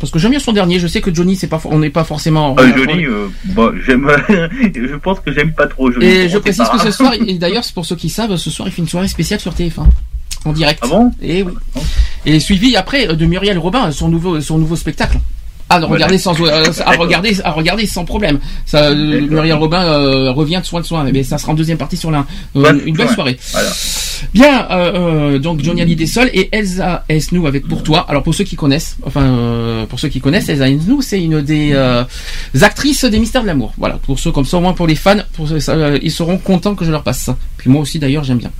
Parce 0.00 0.10
que 0.10 0.18
j'aime 0.18 0.32
bien 0.32 0.40
son 0.40 0.52
dernier. 0.52 0.80
Je 0.80 0.86
sais 0.88 1.00
que 1.00 1.14
Johnny, 1.14 1.36
c'est 1.36 1.46
pas, 1.46 1.60
on 1.66 1.78
n'est 1.78 1.90
pas 1.90 2.02
forcément. 2.02 2.56
Euh, 2.58 2.72
Johnny, 2.76 3.04
euh, 3.04 3.28
bon, 3.44 3.72
j'aime, 3.86 4.10
je 4.28 4.96
pense 4.96 5.20
que 5.20 5.32
j'aime 5.32 5.52
pas 5.52 5.68
trop 5.68 5.92
Johnny. 5.92 6.06
Et 6.06 6.28
je 6.28 6.38
précise 6.38 6.68
que 6.68 6.80
ce 6.80 6.90
soir, 6.90 7.12
et 7.26 7.34
d'ailleurs, 7.34 7.62
c'est 7.62 7.74
pour 7.74 7.86
ceux 7.86 7.96
qui 7.96 8.08
savent, 8.08 8.34
ce 8.36 8.50
soir, 8.50 8.66
il 8.66 8.72
fait 8.72 8.82
une 8.82 8.88
soirée 8.88 9.08
spéciale 9.08 9.38
sur 9.38 9.52
TF1. 9.52 9.84
En 10.44 10.52
direct. 10.52 10.80
Ah 10.82 10.88
bon? 10.88 11.12
Et 11.22 11.44
oui. 11.44 11.52
Et 12.26 12.40
suivi 12.40 12.74
après 12.74 13.14
de 13.14 13.26
Muriel 13.26 13.58
Robin, 13.58 13.92
son 13.92 14.08
nouveau, 14.08 14.40
son 14.40 14.58
nouveau 14.58 14.74
spectacle. 14.74 15.18
À 15.68 15.78
Voilà. 15.78 15.94
regarder 15.94 16.18
sans, 16.18 16.38
euh, 16.40 16.64
à 16.84 16.90
regarder, 16.92 17.40
à 17.44 17.50
regarder 17.52 17.86
sans 17.86 18.04
problème. 18.04 18.38
Ça, 18.66 18.88
euh. 18.90 19.20
Muriel 19.22 19.54
Robin 19.56 19.82
euh, 19.82 20.30
revient 20.30 20.58
de 20.60 20.66
soin 20.66 20.80
de 20.80 20.86
soin. 20.86 21.04
Mais 21.12 21.22
ça 21.22 21.38
sera 21.38 21.52
en 21.52 21.54
deuxième 21.54 21.78
partie 21.78 21.96
sur 21.96 22.10
la, 22.10 22.26
euh, 22.56 22.78
une 22.84 22.94
belle 22.96 23.08
soirée. 23.08 23.38
Voilà. 23.52 23.70
Bien, 24.34 25.38
donc 25.40 25.62
Johnny 25.64 25.80
Hallyday 25.82 26.06
seul 26.06 26.30
et 26.32 26.48
Elsa 26.52 27.04
Esnou 27.08 27.46
avec 27.48 27.66
pour 27.66 27.82
toi. 27.82 28.06
Alors 28.08 28.22
pour 28.22 28.34
ceux 28.34 28.44
qui 28.44 28.54
connaissent, 28.54 28.96
enfin 29.04 29.22
euh, 29.22 29.86
pour 29.86 29.98
ceux 29.98 30.08
qui 30.08 30.20
connaissent, 30.20 30.48
Elsa 30.48 30.68
Esnou 30.68 31.02
c'est 31.02 31.20
une 31.20 31.40
des 31.42 31.70
euh, 31.72 32.04
actrices 32.60 33.04
des 33.04 33.18
Mystères 33.18 33.42
de 33.42 33.48
l'amour. 33.48 33.72
Voilà, 33.78 33.96
pour 33.96 34.20
ceux 34.20 34.30
comme 34.30 34.44
ça, 34.44 34.58
au 34.58 34.60
moins 34.60 34.74
pour 34.74 34.86
les 34.86 34.94
fans, 34.94 35.16
pour 35.32 35.48
ceux- 35.48 35.58
ça, 35.58 35.72
euh, 35.72 35.98
ils 36.02 36.12
seront 36.12 36.38
contents 36.38 36.76
que 36.76 36.84
je 36.84 36.92
leur 36.92 37.02
passe 37.02 37.18
ça. 37.18 37.36
Puis 37.56 37.68
moi 37.68 37.80
aussi 37.82 37.98
d'ailleurs 37.98 38.22
j'aime 38.22 38.38
bien. 38.38 38.52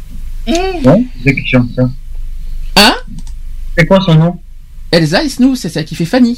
Bon, 0.83 1.05
c'est 1.25 1.33
qui 1.35 1.47
chante 1.47 1.69
ça 1.77 1.83
Hein? 2.77 2.95
C'est 3.79 3.87
quoi 3.87 4.01
son 4.01 4.15
nom? 4.17 4.39
Elsa 4.91 5.23
Esnou, 5.23 5.55
c'est 5.55 5.69
celle 5.69 5.85
qui 5.85 5.95
fait 5.95 6.05
Fanny. 6.07 6.37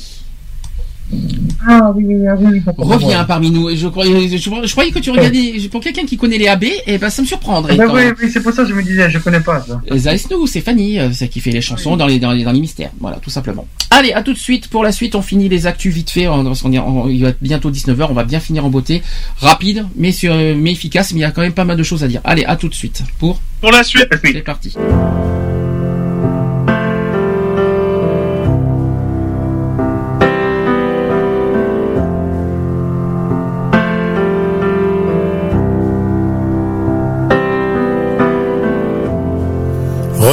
Ah 1.66 1.92
oui, 1.94 2.04
oui, 2.06 2.16
oui, 2.38 2.46
oui. 2.66 2.72
Reviens 2.78 3.24
parmi 3.24 3.50
nous. 3.50 3.74
Je 3.74 3.88
croyais, 3.88 4.28
je, 4.28 4.36
je 4.36 4.70
croyais 4.72 4.90
que 4.90 4.98
tu 4.98 5.10
regardais. 5.10 5.54
Pour 5.70 5.80
quelqu'un 5.80 6.04
qui 6.04 6.16
connaît 6.16 6.38
les 6.38 6.48
AB, 6.48 6.64
et 6.86 6.98
ben 6.98 7.08
ça 7.10 7.22
me 7.22 7.26
surprendrait. 7.26 7.76
Ah, 7.78 7.84
quand 7.86 7.94
oui, 7.94 8.04
même. 8.04 8.14
oui, 8.22 8.30
c'est 8.32 8.42
pour 8.42 8.52
ça 8.52 8.62
que 8.64 8.68
je 8.68 8.74
me 8.74 8.82
disais, 8.82 9.08
je 9.10 9.18
connais 9.18 9.40
pas 9.40 9.60
ça. 9.60 9.80
C'est 10.46 10.60
Fanny, 10.60 10.98
euh, 10.98 11.10
celle 11.12 11.28
qui 11.28 11.40
fait 11.40 11.50
les 11.52 11.60
chansons 11.60 11.96
dans 11.96 12.06
les, 12.06 12.18
dans 12.18 12.32
les 12.32 12.44
dans 12.44 12.52
les 12.52 12.60
mystères. 12.60 12.90
Voilà, 13.00 13.16
tout 13.18 13.30
simplement. 13.30 13.66
Allez, 13.90 14.12
à 14.12 14.22
tout 14.22 14.32
de 14.32 14.38
suite. 14.38 14.68
Pour 14.68 14.82
la 14.84 14.92
suite, 14.92 15.14
on 15.14 15.22
finit 15.22 15.48
les 15.48 15.66
actus 15.66 15.92
vite 15.94 16.10
fait. 16.10 16.28
On, 16.28 16.44
on 16.46 16.52
on- 16.64 17.08
il 17.08 17.22
va 17.22 17.28
être 17.30 17.38
bientôt 17.42 17.70
19h. 17.70 18.06
On 18.10 18.14
va 18.14 18.24
bien 18.24 18.40
finir 18.40 18.64
en 18.64 18.70
beauté. 18.70 19.02
Rapide, 19.38 19.86
mais, 19.96 20.12
sur, 20.12 20.34
mais 20.34 20.72
efficace. 20.72 21.12
Mais 21.12 21.20
il 21.20 21.22
y 21.22 21.26
a 21.26 21.30
quand 21.30 21.42
même 21.42 21.52
pas 21.52 21.64
mal 21.64 21.76
de 21.76 21.82
choses 21.82 22.02
à 22.04 22.08
dire. 22.08 22.20
Allez, 22.24 22.44
à 22.44 22.56
tout 22.56 22.68
de 22.68 22.74
suite. 22.74 23.02
Pour, 23.18 23.40
Pour 23.60 23.70
la 23.72 23.82
suite. 23.84 24.06
c'est 24.22 24.42
parti. 24.42 24.74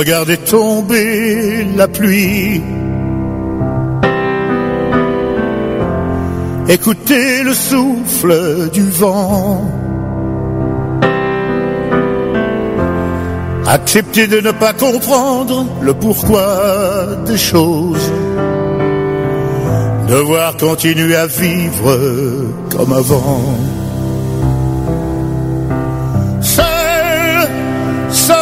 Regardez 0.02 0.38
tomber 0.38 1.64
la 1.78 1.88
pluie. 1.88 2.60
Écoutez 6.68 7.44
le 7.44 7.54
souffle 7.54 8.72
du 8.74 8.82
vent. 8.82 9.62
Acceptez 13.68 14.26
de 14.26 14.42
ne 14.42 14.50
pas 14.50 14.74
comprendre 14.74 15.68
le 15.84 15.94
pourquoi 15.94 17.18
des 17.28 17.38
choses. 17.38 18.12
Devoir 20.08 20.58
continuer 20.58 21.16
à 21.16 21.28
vivre 21.28 22.00
comme 22.72 22.92
avant. 22.92 23.44
Seul, 26.42 27.48
s'endormir 28.10 28.41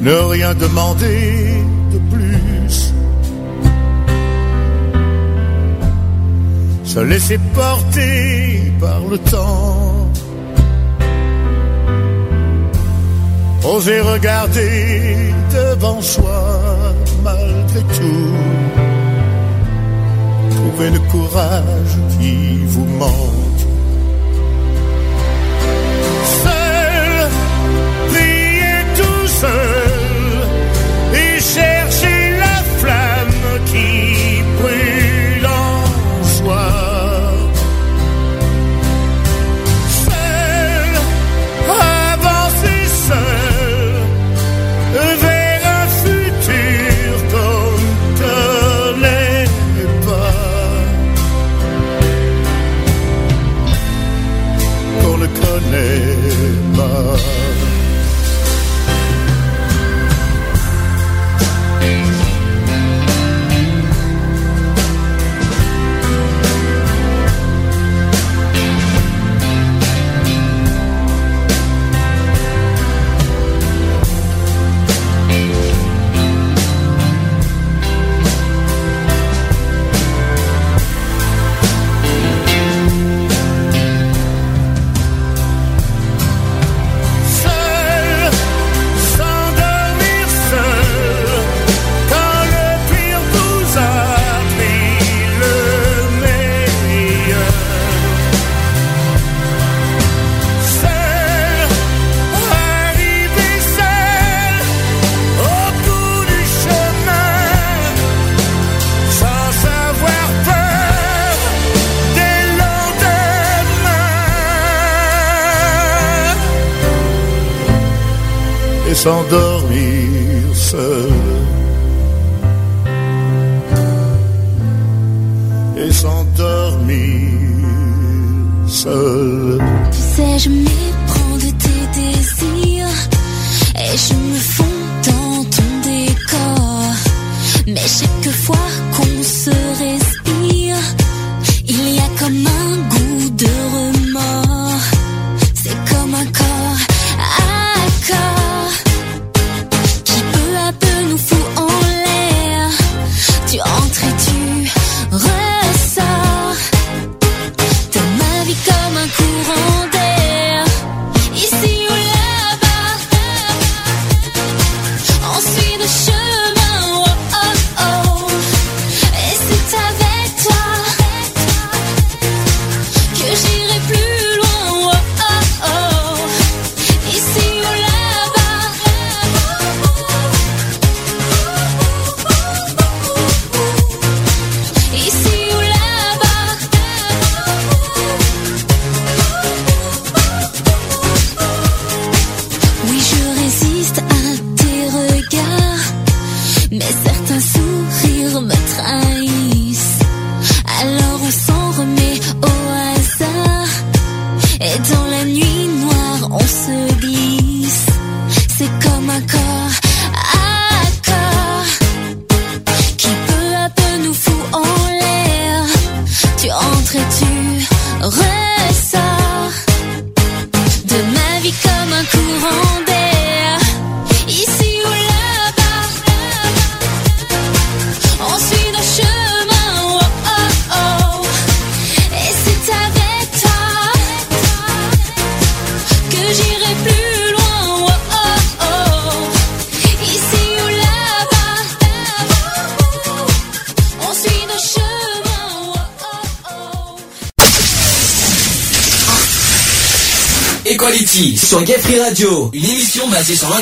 Ne 0.00 0.16
rien 0.30 0.54
demander 0.54 1.64
de 1.92 1.98
plus. 2.14 2.92
Se 6.84 7.00
laisser 7.00 7.38
porter 7.54 8.72
par 8.80 9.00
le 9.10 9.18
temps. 9.18 10.10
Oser 13.64 14.00
regarder 14.00 15.32
devant 15.52 16.02
soi 16.02 16.58
malgré 17.22 17.80
tout. 17.98 18.34
Trouver 20.50 20.90
le 20.90 21.00
courage 21.10 21.94
qui 22.18 22.58
vous 22.66 22.84
manque. 22.98 23.43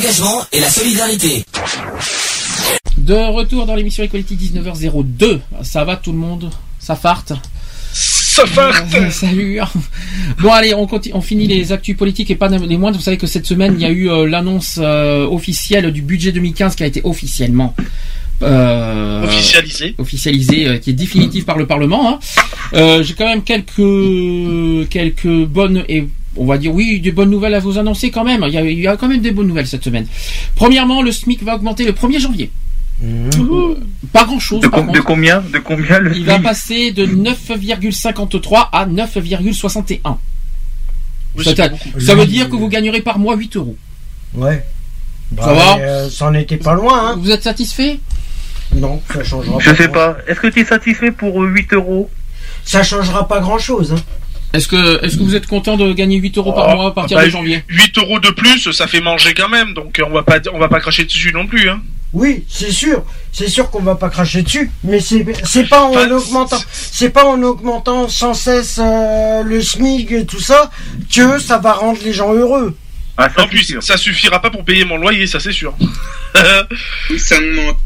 L'engagement 0.03 0.43
et 0.53 0.61
la 0.61 0.69
solidarité. 0.69 1.45
De 2.99 3.15
retour 3.15 3.67
dans 3.67 3.75
l'émission 3.77 4.03
Equality 4.05 4.37
19h02. 4.37 5.39
Ça 5.63 5.85
va 5.85 5.97
tout 5.97 6.13
le 6.13 6.19
monde? 6.19 6.51
Ça 6.79 6.97
farte? 6.97 7.33
Ça 7.93 8.47
farte 8.47 8.95
Euh, 8.95 9.11
Salut 9.11 9.61
Bon 10.41 10.51
allez, 10.51 10.75
on, 10.75 10.87
continue, 10.87 11.15
on 11.15 11.21
finit 11.21 11.47
les 11.47 11.71
actus 11.73 11.97
politiques 11.97 12.31
et 12.31 12.37
pas 12.37 12.49
les 12.49 12.77
moindres. 12.77 12.97
Vous 12.97 13.03
savez 13.05 13.17
que 13.19 13.27
cette 13.27 13.47
semaine, 13.47 13.75
il 13.77 13.83
y 13.83 13.85
a 13.85 13.91
eu 13.91 14.11
euh, 14.11 14.27
l'annonce 14.27 14.79
euh, 14.83 15.25
officielle 15.27 15.93
du 15.93 16.03
budget 16.03 16.33
2015 16.33 16.75
qui 16.75 16.83
a 16.83 16.87
été 16.87 17.01
officiellement 17.05 17.75
euh, 18.43 19.25
Officialisé. 19.25 19.95
officialisé, 19.99 20.67
euh, 20.67 20.79
qui 20.79 20.91
est 20.91 20.95
définitive 20.95 21.45
par 21.45 21.59
le 21.59 21.67
Parlement. 21.67 22.15
hein. 22.15 22.19
Euh, 22.75 23.03
J'ai 23.05 23.15
quand 23.15 23.27
même 23.29 23.43
quelques 23.45 24.89
quelques 24.89 25.45
bonnes 25.47 25.85
et 25.89 26.09
on 26.37 26.47
va 26.47 26.59
dire 26.59 26.73
oui, 26.75 27.01
des 27.01 27.13
bonnes 27.13 27.31
nouvelles 27.31 27.55
à 27.55 27.59
vous 27.61 27.79
annoncer 27.79 28.11
quand 28.11 28.25
même. 28.25 28.45
Il 28.49 28.55
y 28.55 28.59
a, 28.59 28.63
il 28.63 28.79
y 28.81 28.87
a 28.87 28.97
quand 28.97 29.09
même 29.09 29.21
des 29.21 29.31
bonnes 29.33 29.47
nouvelles 29.49 29.67
cette 29.67 29.85
semaine. 29.85 30.07
Premièrement, 30.55 31.03
le 31.03 31.13
SMIC 31.13 31.43
va 31.43 31.57
augmenter 31.57 31.85
le 31.85 31.93
1er 31.93 32.19
janvier. 32.21 32.51
Euh, 33.05 33.75
Pas 34.13 34.25
grand 34.25 34.39
chose. 34.39 34.61
De, 34.61 34.69
com- 34.69 34.93
de 34.93 35.01
combien 35.01 35.41
De 35.41 35.59
combien 35.59 35.99
le 35.99 36.17
Il 36.17 36.25
va 36.25 36.39
passer 36.39 36.93
de 36.93 37.05
9,53 37.07 38.69
à 38.73 38.87
9,61. 38.87 40.17
Oui, 41.37 41.45
Ça, 41.45 42.15
veut 42.15 42.27
dire 42.27 42.49
que 42.51 42.57
vous 42.57 42.69
gagnerez 42.69 43.01
par 43.01 43.19
mois 43.19 43.35
8 43.37 43.57
euros. 43.57 43.77
Ouais. 44.35 44.65
Bah, 45.33 45.45
Ça 45.47 45.53
va 45.55 45.77
euh, 45.79 46.11
Ça 46.11 46.27
en 46.27 46.35
était 46.35 46.59
pas 46.59 46.75
loin, 46.75 47.11
hein. 47.13 47.17
Vous 47.21 47.31
êtes 47.31 47.43
satisfait? 47.43 47.99
Non, 48.75 49.01
ça 49.13 49.25
changera 49.25 49.59
Je 49.59 49.75
sais 49.75 49.85
grand- 49.85 49.93
pas. 49.95 50.17
Est-ce 50.29 50.41
que 50.41 50.47
tu 50.49 50.61
es 50.61 50.65
satisfait 50.65 51.11
pour 51.11 51.43
euh, 51.43 51.49
8 51.49 51.73
euros? 51.73 52.11
Ça 52.65 52.83
changera 52.83 53.27
pas 53.27 53.41
grand 53.41 53.59
chose, 53.59 53.93
hein. 53.93 54.03
Est-ce 54.53 54.69
que, 54.69 55.05
est-ce 55.05 55.17
que 55.17 55.23
vous 55.23 55.35
êtes 55.35 55.47
content 55.47 55.77
de 55.77 55.93
gagner 55.93 56.17
8 56.19 56.37
euros 56.39 56.53
par 56.53 56.69
Oh, 56.69 56.75
mois 56.77 56.87
à 56.89 56.91
partir 56.91 57.17
bah, 57.17 57.25
de 57.25 57.31
janvier? 57.31 57.65
8 57.69 57.99
euros 57.99 58.21
de 58.21 58.31
plus, 58.31 58.71
ça 58.73 58.87
fait 58.87 59.01
manger 59.01 59.33
quand 59.35 59.49
même, 59.49 59.73
donc 59.73 59.99
euh, 59.99 60.05
on 60.07 60.13
va 60.13 60.23
pas, 60.23 60.39
on 60.53 60.59
va 60.59 60.69
pas 60.69 60.81
cracher 60.81 61.05
dessus 61.05 61.33
non 61.33 61.47
plus. 61.47 61.69
Hein. 61.71 61.81
Oui, 62.13 62.45
c'est 62.49 62.71
sûr, 62.71 63.03
c'est 63.33 63.49
sûr 63.49 63.71
qu'on 63.71 63.81
va 63.83 63.95
pas 63.95 64.11
cracher 64.11 64.43
dessus, 64.43 64.71
mais 64.85 65.01
c'est 65.01 65.25
c'est 65.45 65.67
pas 65.67 65.83
en 65.85 65.93
Enfin, 65.93 66.11
augmentant, 66.11 66.61
c'est 66.71 67.09
pas 67.09 67.25
en 67.25 67.43
augmentant 67.43 68.07
sans 68.09 68.35
cesse 68.35 68.79
euh, 68.79 69.43
le 69.43 69.63
SMIC 69.63 70.13
et 70.13 70.27
tout 70.27 70.39
ça 70.41 70.71
que 71.15 71.39
ça 71.39 71.57
va 71.57 71.73
rendre 71.73 72.01
les 72.05 72.13
gens 72.13 72.35
heureux. 72.35 72.77
Ah, 73.17 73.29
En 73.39 73.47
plus, 73.49 73.79
ça 73.81 73.97
suffira 73.97 74.41
pas 74.43 74.51
pour 74.51 74.65
payer 74.65 74.85
mon 74.85 74.99
loyer, 74.99 75.27
ça 75.27 75.41
c'est 75.41 75.53
sûr. 75.53 75.75
Oui, 77.11 77.19
ça 77.19 77.37
augmente. 77.39 77.79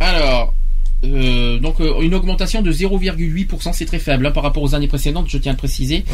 Alors, 0.00 0.54
euh, 1.04 1.58
donc 1.58 1.80
euh, 1.80 2.00
une 2.02 2.14
augmentation 2.14 2.62
de 2.62 2.72
0,8%, 2.72 3.72
c'est 3.72 3.84
très 3.86 3.98
faible 3.98 4.26
hein, 4.26 4.30
par 4.30 4.42
rapport 4.42 4.62
aux 4.62 4.74
années 4.74 4.88
précédentes, 4.88 5.26
je 5.28 5.38
tiens 5.38 5.52
à 5.52 5.54
le 5.54 5.58
préciser. 5.58 6.04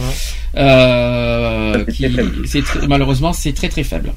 Euh, 0.57 1.85
qui- 1.87 2.63
très 2.63 2.87
malheureusement, 2.87 3.33
c'est 3.33 3.53
très 3.53 3.69
très 3.69 3.85
faible. 3.85 4.13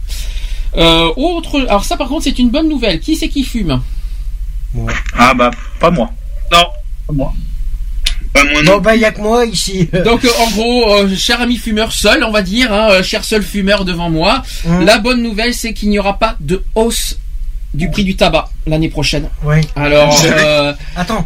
Euh, 0.77 1.11
autre, 1.17 1.59
alors 1.67 1.83
ça 1.83 1.97
par 1.97 2.07
contre 2.07 2.23
c'est 2.23 2.39
une 2.39 2.49
bonne 2.49 2.69
nouvelle. 2.69 2.99
Qui 2.99 3.15
c'est 3.15 3.27
qui 3.29 3.43
fume? 3.43 3.81
Ah 5.17 5.33
bah, 5.33 5.51
pas 5.79 5.91
moi. 5.91 6.09
Non. 6.51 6.63
Pas 7.07 7.13
moi. 7.13 7.33
Pas 8.33 8.43
moi 8.45 8.63
Bon 8.63 8.77
bah 8.79 8.95
y 8.95 9.03
a 9.03 9.11
que 9.11 9.19
moi 9.21 9.45
ici. 9.45 9.89
Donc 10.05 10.23
euh, 10.23 10.29
en 10.39 10.49
gros, 10.51 10.93
euh, 10.93 11.15
cher 11.15 11.41
ami 11.41 11.57
fumeur 11.57 11.91
seul, 11.91 12.23
on 12.23 12.31
va 12.31 12.41
dire, 12.41 12.71
hein, 12.73 13.01
cher 13.03 13.25
seul 13.25 13.43
fumeur 13.43 13.83
devant 13.83 14.09
moi, 14.09 14.43
Hum. 14.65 14.85
la 14.85 14.97
bonne 14.99 15.21
nouvelle 15.21 15.53
c'est 15.53 15.73
qu'il 15.73 15.89
n'y 15.89 15.99
aura 15.99 16.17
pas 16.17 16.37
de 16.39 16.63
hausse 16.75 17.17
du 17.73 17.89
prix 17.89 18.03
du 18.03 18.15
tabac 18.15 18.49
l'année 18.67 18.89
prochaine. 18.89 19.29
Ouais. 19.43 19.61
Alors, 19.75 20.13
euh, 20.25 20.73
Attends, 20.95 21.25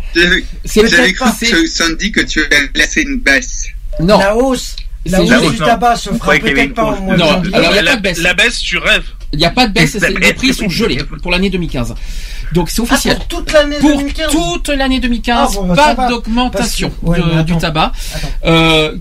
c'est 0.63 0.87
j'avais 0.87 1.13
cru 1.13 1.29
que 1.51 1.67
Sandy 1.67 2.11
que 2.11 2.21
tu 2.21 2.43
avais 2.45 2.69
laissé 2.75 3.01
une 3.01 3.19
baisse. 3.19 3.67
Non, 3.99 4.17
la 4.19 4.35
hausse, 4.35 4.75
la 5.05 5.21
hausse 5.21 5.53
du 5.53 5.59
non. 5.59 5.65
tabac 5.65 5.95
se 5.95 6.09
fera 6.11 6.33
peut-être 6.37 6.73
pas 6.73 6.83
en 6.83 6.91
hausse. 6.93 6.99
mois 7.01 7.15
de 7.15 7.19
Non, 7.19 7.27
janvier. 7.31 7.55
alors, 7.55 7.71
il 7.71 7.75
y 7.75 7.79
a 7.79 7.81
la, 7.81 7.91
pas 7.91 7.97
de 7.97 8.01
baisse. 8.03 8.17
la 8.21 8.33
baisse, 8.33 8.59
tu 8.59 8.77
rêves. 8.77 9.05
Il 9.35 9.39
n'y 9.39 9.45
a 9.45 9.51
pas 9.51 9.67
de 9.67 9.73
baisse, 9.73 9.95
les 10.19 10.33
prix 10.33 10.53
sont 10.53 10.69
gelés 10.69 10.97
pour 11.21 11.31
l'année 11.31 11.49
2015. 11.49 11.93
Donc 12.53 12.69
c'est 12.69 12.81
Ah, 12.81 12.93
officiel. 12.93 13.15
pour 13.17 13.27
toute 13.27 13.51
l'année 13.53 13.77
Pour 13.79 13.97
2015. 13.97 14.31
toute 14.31 14.69
l'année 14.69 14.99
2015, 14.99 15.51
Ah, 15.57 15.61
bon, 15.61 15.67
bah, 15.73 15.95
pas 15.95 16.09
d'augmentation 16.09 16.91
ouais, 17.03 17.19
du 17.43 17.57
tabac. 17.57 17.91
Euh, 18.45 18.95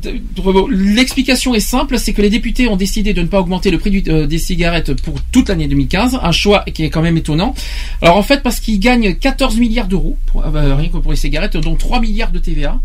L'explication 0.71 1.55
est 1.55 1.61
simple, 1.61 1.99
c'est 1.99 2.13
que 2.13 2.23
les 2.23 2.31
députés 2.31 2.69
ont 2.69 2.77
décidé 2.77 3.13
de 3.13 3.21
ne 3.23 3.27
pas 3.27 3.41
augmenter 3.41 3.71
le 3.71 3.79
prix 3.79 3.91
du- 3.91 4.03
euh, 4.11 4.27
des 4.27 4.39
cigarettes 4.39 4.95
pour 5.03 5.15
toute 5.33 5.49
l'année 5.49 5.67
2015, 5.69 6.19
un 6.23 6.33
choix 6.33 6.65
qui 6.73 6.85
est 6.85 6.91
quand 6.91 7.03
même 7.03 7.17
étonnant. 7.17 7.55
Alors 8.03 8.17
en 8.17 8.23
fait, 8.23 8.43
parce 8.43 8.61
qu'ils 8.61 8.81
gagnent 8.81 9.15
14 9.15 9.57
milliards 9.59 9.87
d'euros, 9.89 10.17
euh, 10.37 10.51
bah, 10.51 10.77
rien 10.77 10.89
que 10.89 10.97
pour 10.99 11.11
les 11.13 11.17
cigarettes, 11.19 11.57
dont 11.57 11.77
3 11.77 12.01
milliards 12.01 12.31
de 12.33 12.39
TVA. 12.39 12.79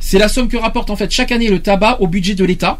C'est 0.00 0.18
la 0.18 0.28
somme 0.28 0.48
que 0.48 0.56
rapporte 0.56 0.90
en 0.90 0.96
fait 0.96 1.10
chaque 1.10 1.32
année 1.32 1.48
le 1.48 1.60
tabac 1.60 1.98
au 2.00 2.06
budget 2.06 2.34
de 2.34 2.44
l'État. 2.44 2.78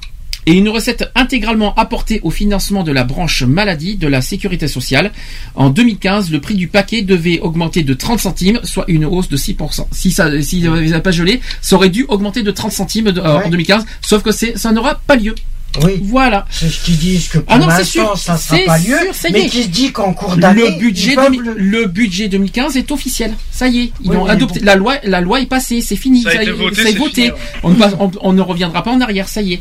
Et 0.49 0.52
une 0.52 0.70
recette 0.70 1.10
intégralement 1.15 1.75
apportée 1.75 2.20
au 2.23 2.31
financement 2.31 2.83
de 2.83 2.91
la 2.91 3.05
branche 3.05 3.43
maladie 3.43 3.97
de 3.97 4.09
la 4.09 4.23
sécurité 4.23 4.67
sociale. 4.67 5.12
En 5.55 5.68
2015, 5.68 6.31
le 6.31 6.41
prix 6.41 6.55
du 6.55 6.68
paquet 6.68 7.02
devait 7.02 7.39
augmenter 7.41 7.83
de 7.83 7.93
30 7.93 8.18
centimes, 8.18 8.59
soit 8.65 8.86
une 8.89 9.05
hausse 9.05 9.28
de 9.28 9.36
6%. 9.36 9.86
Si 9.91 10.10
ça, 10.10 10.31
si 10.41 10.67
vous 10.67 10.75
n'avez 10.75 11.01
pas 11.02 11.10
gelé, 11.10 11.41
ça 11.60 11.77
aurait 11.77 11.91
dû 11.91 12.07
augmenter 12.09 12.43
de 12.43 12.51
30 12.51 12.73
centimes 12.73 13.12
de- 13.12 13.20
euh, 13.20 13.35
en 13.35 13.39
Ouais. 13.41 13.51
2015, 13.51 13.85
sauf 14.01 14.23
que 14.23 14.33
c'est, 14.33 14.57
ça 14.57 14.73
n'aura 14.73 14.94
pas 15.07 15.17
lieu. 15.17 15.35
Oui. 15.84 16.00
Voilà. 16.02 16.47
C'est 16.50 16.68
ce 16.70 16.82
qu'ils 16.84 16.97
disent 16.98 17.28
que 17.28 17.38
pour 17.38 17.47
Ah 17.55 17.58
non, 17.58 17.66
c'est 17.70 17.78
l'instant 17.78 17.90
sûr, 18.16 18.18
ça 18.18 18.36
sera 18.36 18.56
c'est 18.56 18.64
pas 18.64 18.78
lieu, 18.78 18.97
sûr, 19.12 19.30
y 19.30 19.32
mais 19.32 19.47
qui 19.48 19.62
se 19.62 19.68
dit 19.68 19.92
qu'en 19.92 20.12
cours 20.12 20.36
d'année 20.36 20.62
Le 20.70 20.78
budget, 20.78 21.10
ils 21.12 21.14
peuvent 21.14 21.30
2000 21.30 21.52
le 21.56 21.86
budget 21.86 22.28
2015 22.28 22.76
est 22.76 22.90
officiel. 22.90 23.34
Ça 23.52 23.68
y 23.68 23.78
est, 23.80 23.92
ils 24.02 24.10
Oui, 24.10 24.16
ont 24.16 24.26
adopté. 24.26 24.60
bon. 24.60 24.66
La 24.66 24.74
loi, 24.76 24.97
la 25.05 25.20
loi 25.20 25.40
est 25.40 25.47
passée, 25.47 25.80
c'est 25.80 25.94
fini. 25.97 26.22
Ça 26.22 26.30
a 26.30 26.34
été 26.34 26.47
y 26.47 26.48
est, 26.48 26.52
voté, 26.52 26.82
ça 26.82 26.88
est 26.88 26.92
c'est 26.92 26.98
voté. 26.98 27.22
fini. 27.26 27.32
On, 27.62 27.70
ne 27.70 27.74
passe- 27.76 27.94
on- 28.00 28.10
on 28.22 28.32
ne 28.32 28.40
reviendra 28.40 28.82
pas 28.82 28.90
en 28.90 29.00
arrière, 29.00 29.28
ça 29.28 29.42
y 29.42 29.52
est. 29.55 29.60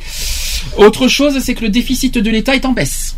Autre 0.78 1.08
chose, 1.08 1.40
c'est 1.44 1.54
que 1.54 1.62
le 1.64 1.70
déficit 1.70 2.18
de 2.18 2.30
l'État 2.30 2.56
est 2.56 2.66
en 2.66 2.72
baisse. 2.72 3.16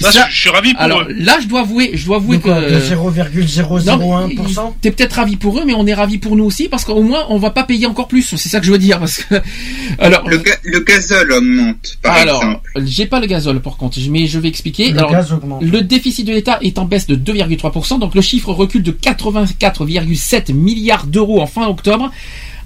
Ça, 0.00 0.12
Ça- 0.12 0.26
je, 0.30 0.36
suis 0.40 0.50
ravi 0.50 0.72
pour 0.74 0.82
Alors 0.82 1.02
eux. 1.02 1.14
là, 1.18 1.38
je 1.40 1.46
dois 1.46 1.60
avouer, 1.60 1.90
je 1.94 2.04
dois 2.06 2.16
avouer 2.16 2.36
de, 2.38 2.42
quoi, 2.42 2.60
que 2.62 2.70
de 2.74 2.80
0,001%. 2.80 4.74
T'es 4.80 4.90
peut-être 4.90 5.14
ravi 5.14 5.36
pour 5.36 5.58
eux, 5.58 5.62
mais 5.66 5.74
on 5.74 5.86
est 5.86 5.94
ravi 5.94 6.18
pour 6.18 6.36
nous 6.36 6.44
aussi 6.44 6.68
parce 6.68 6.84
qu'au 6.84 7.02
moins 7.02 7.24
on 7.28 7.38
va 7.38 7.50
pas 7.50 7.62
payer 7.64 7.86
encore 7.86 8.08
plus. 8.08 8.34
C'est 8.36 8.48
ça 8.48 8.60
que 8.60 8.66
je 8.66 8.72
veux 8.72 8.78
dire 8.78 8.98
parce 8.98 9.18
que 9.18 9.34
alors 9.98 10.28
Le, 10.28 10.38
ga- 10.38 10.56
le 10.64 10.80
gazole 10.80 11.32
augmente, 11.32 11.98
par 12.02 12.14
alors 12.14 12.42
exemple. 12.42 12.70
j'ai 12.84 13.06
pas 13.06 13.20
le 13.20 13.26
gazole 13.26 13.60
par 13.60 13.76
contre, 13.76 13.98
mais 14.10 14.26
je 14.26 14.38
vais 14.38 14.48
expliquer. 14.48 14.90
Le 14.92 14.98
alors, 14.98 15.10
gaz 15.12 15.32
augmente. 15.32 15.62
le 15.62 15.82
déficit 15.82 16.26
de 16.26 16.32
l'État 16.32 16.58
est 16.62 16.78
en 16.78 16.84
baisse 16.84 17.06
de 17.06 17.16
2,3%, 17.16 17.98
donc 17.98 18.14
le 18.14 18.20
chiffre 18.20 18.52
recule 18.52 18.82
de 18.82 18.92
84,7 18.92 20.52
milliards 20.52 21.06
d'euros 21.06 21.40
en 21.40 21.46
fin 21.46 21.66
octobre 21.66 22.10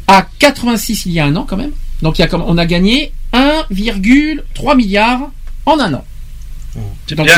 à 0.06 0.26
86 0.38 1.06
il 1.06 1.12
y 1.12 1.20
a 1.20 1.24
un 1.26 1.36
an 1.36 1.46
quand 1.48 1.56
même. 1.56 1.72
Donc 2.02 2.18
il 2.18 2.22
y 2.22 2.24
a 2.24 2.28
comme 2.28 2.42
on 2.46 2.58
a 2.58 2.66
gagné 2.66 3.12
1,3 3.32 4.76
milliard 4.76 5.30
en 5.66 5.78
un 5.78 5.94
an. 5.94 6.04
C'est 7.06 7.14
Donc. 7.14 7.28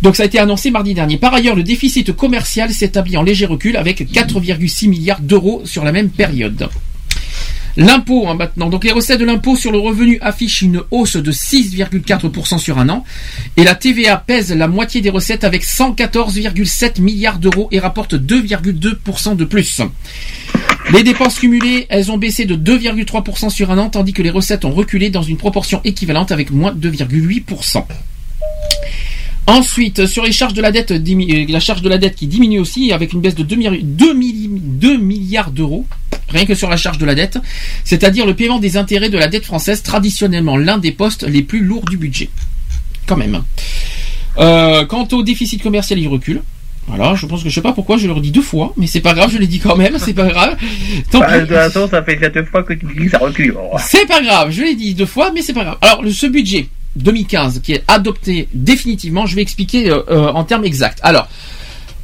Donc 0.00 0.16
ça 0.16 0.22
a 0.22 0.26
été 0.26 0.38
annoncé 0.38 0.70
mardi 0.70 0.94
dernier. 0.94 1.18
Par 1.18 1.34
ailleurs, 1.34 1.56
le 1.56 1.62
déficit 1.62 2.12
commercial 2.12 2.72
s'établit 2.72 3.16
en 3.16 3.22
léger 3.22 3.46
recul 3.46 3.76
avec 3.76 4.00
4,6 4.00 4.88
milliards 4.88 5.20
d'euros 5.20 5.62
sur 5.64 5.84
la 5.84 5.92
même 5.92 6.10
période. 6.10 6.68
L'impôt 7.78 8.26
hein, 8.26 8.34
maintenant. 8.34 8.68
Donc 8.68 8.82
les 8.82 8.90
recettes 8.90 9.20
de 9.20 9.24
l'impôt 9.24 9.54
sur 9.54 9.70
le 9.70 9.78
revenu 9.78 10.18
affichent 10.20 10.62
une 10.62 10.82
hausse 10.90 11.16
de 11.16 11.30
6,4% 11.30 12.58
sur 12.58 12.78
un 12.78 12.88
an. 12.88 13.04
Et 13.56 13.62
la 13.62 13.76
TVA 13.76 14.16
pèse 14.16 14.52
la 14.52 14.66
moitié 14.66 15.00
des 15.00 15.10
recettes 15.10 15.44
avec 15.44 15.64
114,7 15.64 17.00
milliards 17.00 17.38
d'euros 17.38 17.68
et 17.70 17.78
rapporte 17.78 18.14
2,2% 18.14 19.36
de 19.36 19.44
plus. 19.44 19.80
Les 20.92 21.04
dépenses 21.04 21.38
cumulées, 21.38 21.86
elles 21.88 22.10
ont 22.10 22.18
baissé 22.18 22.46
de 22.46 22.56
2,3% 22.56 23.50
sur 23.50 23.70
un 23.70 23.78
an, 23.78 23.90
tandis 23.90 24.12
que 24.12 24.22
les 24.22 24.30
recettes 24.30 24.64
ont 24.64 24.72
reculé 24.72 25.10
dans 25.10 25.22
une 25.22 25.36
proportion 25.36 25.80
équivalente 25.84 26.32
avec 26.32 26.50
moins 26.50 26.72
2,8%. 26.74 27.84
Ensuite, 29.46 30.04
sur 30.06 30.24
les 30.24 30.32
charges 30.32 30.52
de 30.52 30.60
la 30.60 30.70
dette, 30.70 30.90
euh, 30.90 31.46
la 31.48 31.60
charge 31.60 31.80
de 31.80 31.88
la 31.88 31.96
dette 31.96 32.14
qui 32.16 32.26
diminue 32.26 32.58
aussi 32.58 32.92
avec 32.92 33.14
une 33.14 33.20
baisse 33.22 33.34
de 33.34 33.42
2, 33.42 33.56
milli- 33.56 33.80
2 33.82 34.12
milli- 34.12 34.50
2 34.50 34.98
milliards 34.98 35.50
d'euros, 35.50 35.86
rien 36.28 36.44
que 36.44 36.54
sur 36.54 36.68
la 36.68 36.76
charge 36.76 36.98
de 36.98 37.06
la 37.06 37.14
dette, 37.14 37.38
c'est-à-dire 37.82 38.26
le 38.26 38.34
paiement 38.34 38.58
des 38.58 38.76
intérêts 38.76 39.08
de 39.08 39.16
la 39.16 39.28
dette 39.28 39.46
française, 39.46 39.82
traditionnellement 39.82 40.58
l'un 40.58 40.76
des 40.76 40.92
postes 40.92 41.22
les 41.26 41.40
plus 41.42 41.60
lourds 41.60 41.86
du 41.86 41.96
budget. 41.96 42.28
Quand 43.06 43.16
même. 43.16 43.42
Euh, 44.38 44.84
quant 44.84 45.08
au 45.12 45.22
déficit 45.22 45.62
commercial, 45.62 45.98
il 45.98 46.08
recule. 46.08 46.42
Voilà, 46.86 47.14
je 47.14 47.24
pense 47.26 47.42
que 47.42 47.48
je 47.48 47.54
sais 47.54 47.60
pas 47.62 47.72
pourquoi 47.72 47.96
je 47.98 48.06
le 48.06 48.12
redis 48.12 48.30
deux 48.30 48.42
fois, 48.42 48.72
mais 48.76 48.86
c'est 48.86 49.00
pas 49.00 49.12
grave, 49.14 49.30
je 49.32 49.38
l'ai 49.38 49.46
dit 49.46 49.58
quand 49.60 49.76
même, 49.76 49.98
c'est 49.98 50.14
pas 50.14 50.26
grave. 50.28 50.56
Tant 51.10 51.20
Bah, 51.20 51.26
pis. 51.26 51.40
de 51.40 51.40
toute 51.46 51.54
façon, 51.54 51.88
ça 51.88 52.02
fait 52.02 52.18
cette 52.20 52.46
fois 52.48 52.62
que 52.62 52.72
tu 52.74 52.86
dis 52.86 53.06
que 53.06 53.10
ça 53.10 53.18
recule. 53.18 53.54
C'est 53.78 54.06
pas 54.06 54.20
grave, 54.22 54.50
je 54.50 54.62
l'ai 54.62 54.74
dit 54.74 54.94
deux 54.94 55.04
fois, 55.06 55.30
mais 55.34 55.40
c'est 55.42 55.52
pas 55.54 55.64
grave. 55.64 55.78
Alors, 55.82 56.02
ce 56.10 56.26
budget 56.26 56.68
2015 56.98 57.60
qui 57.62 57.72
est 57.72 57.84
adopté 57.88 58.48
définitivement. 58.54 59.26
Je 59.26 59.36
vais 59.36 59.42
expliquer 59.42 59.90
euh, 59.90 60.02
euh, 60.10 60.28
en 60.28 60.44
termes 60.44 60.64
exacts. 60.64 61.00
Alors, 61.02 61.28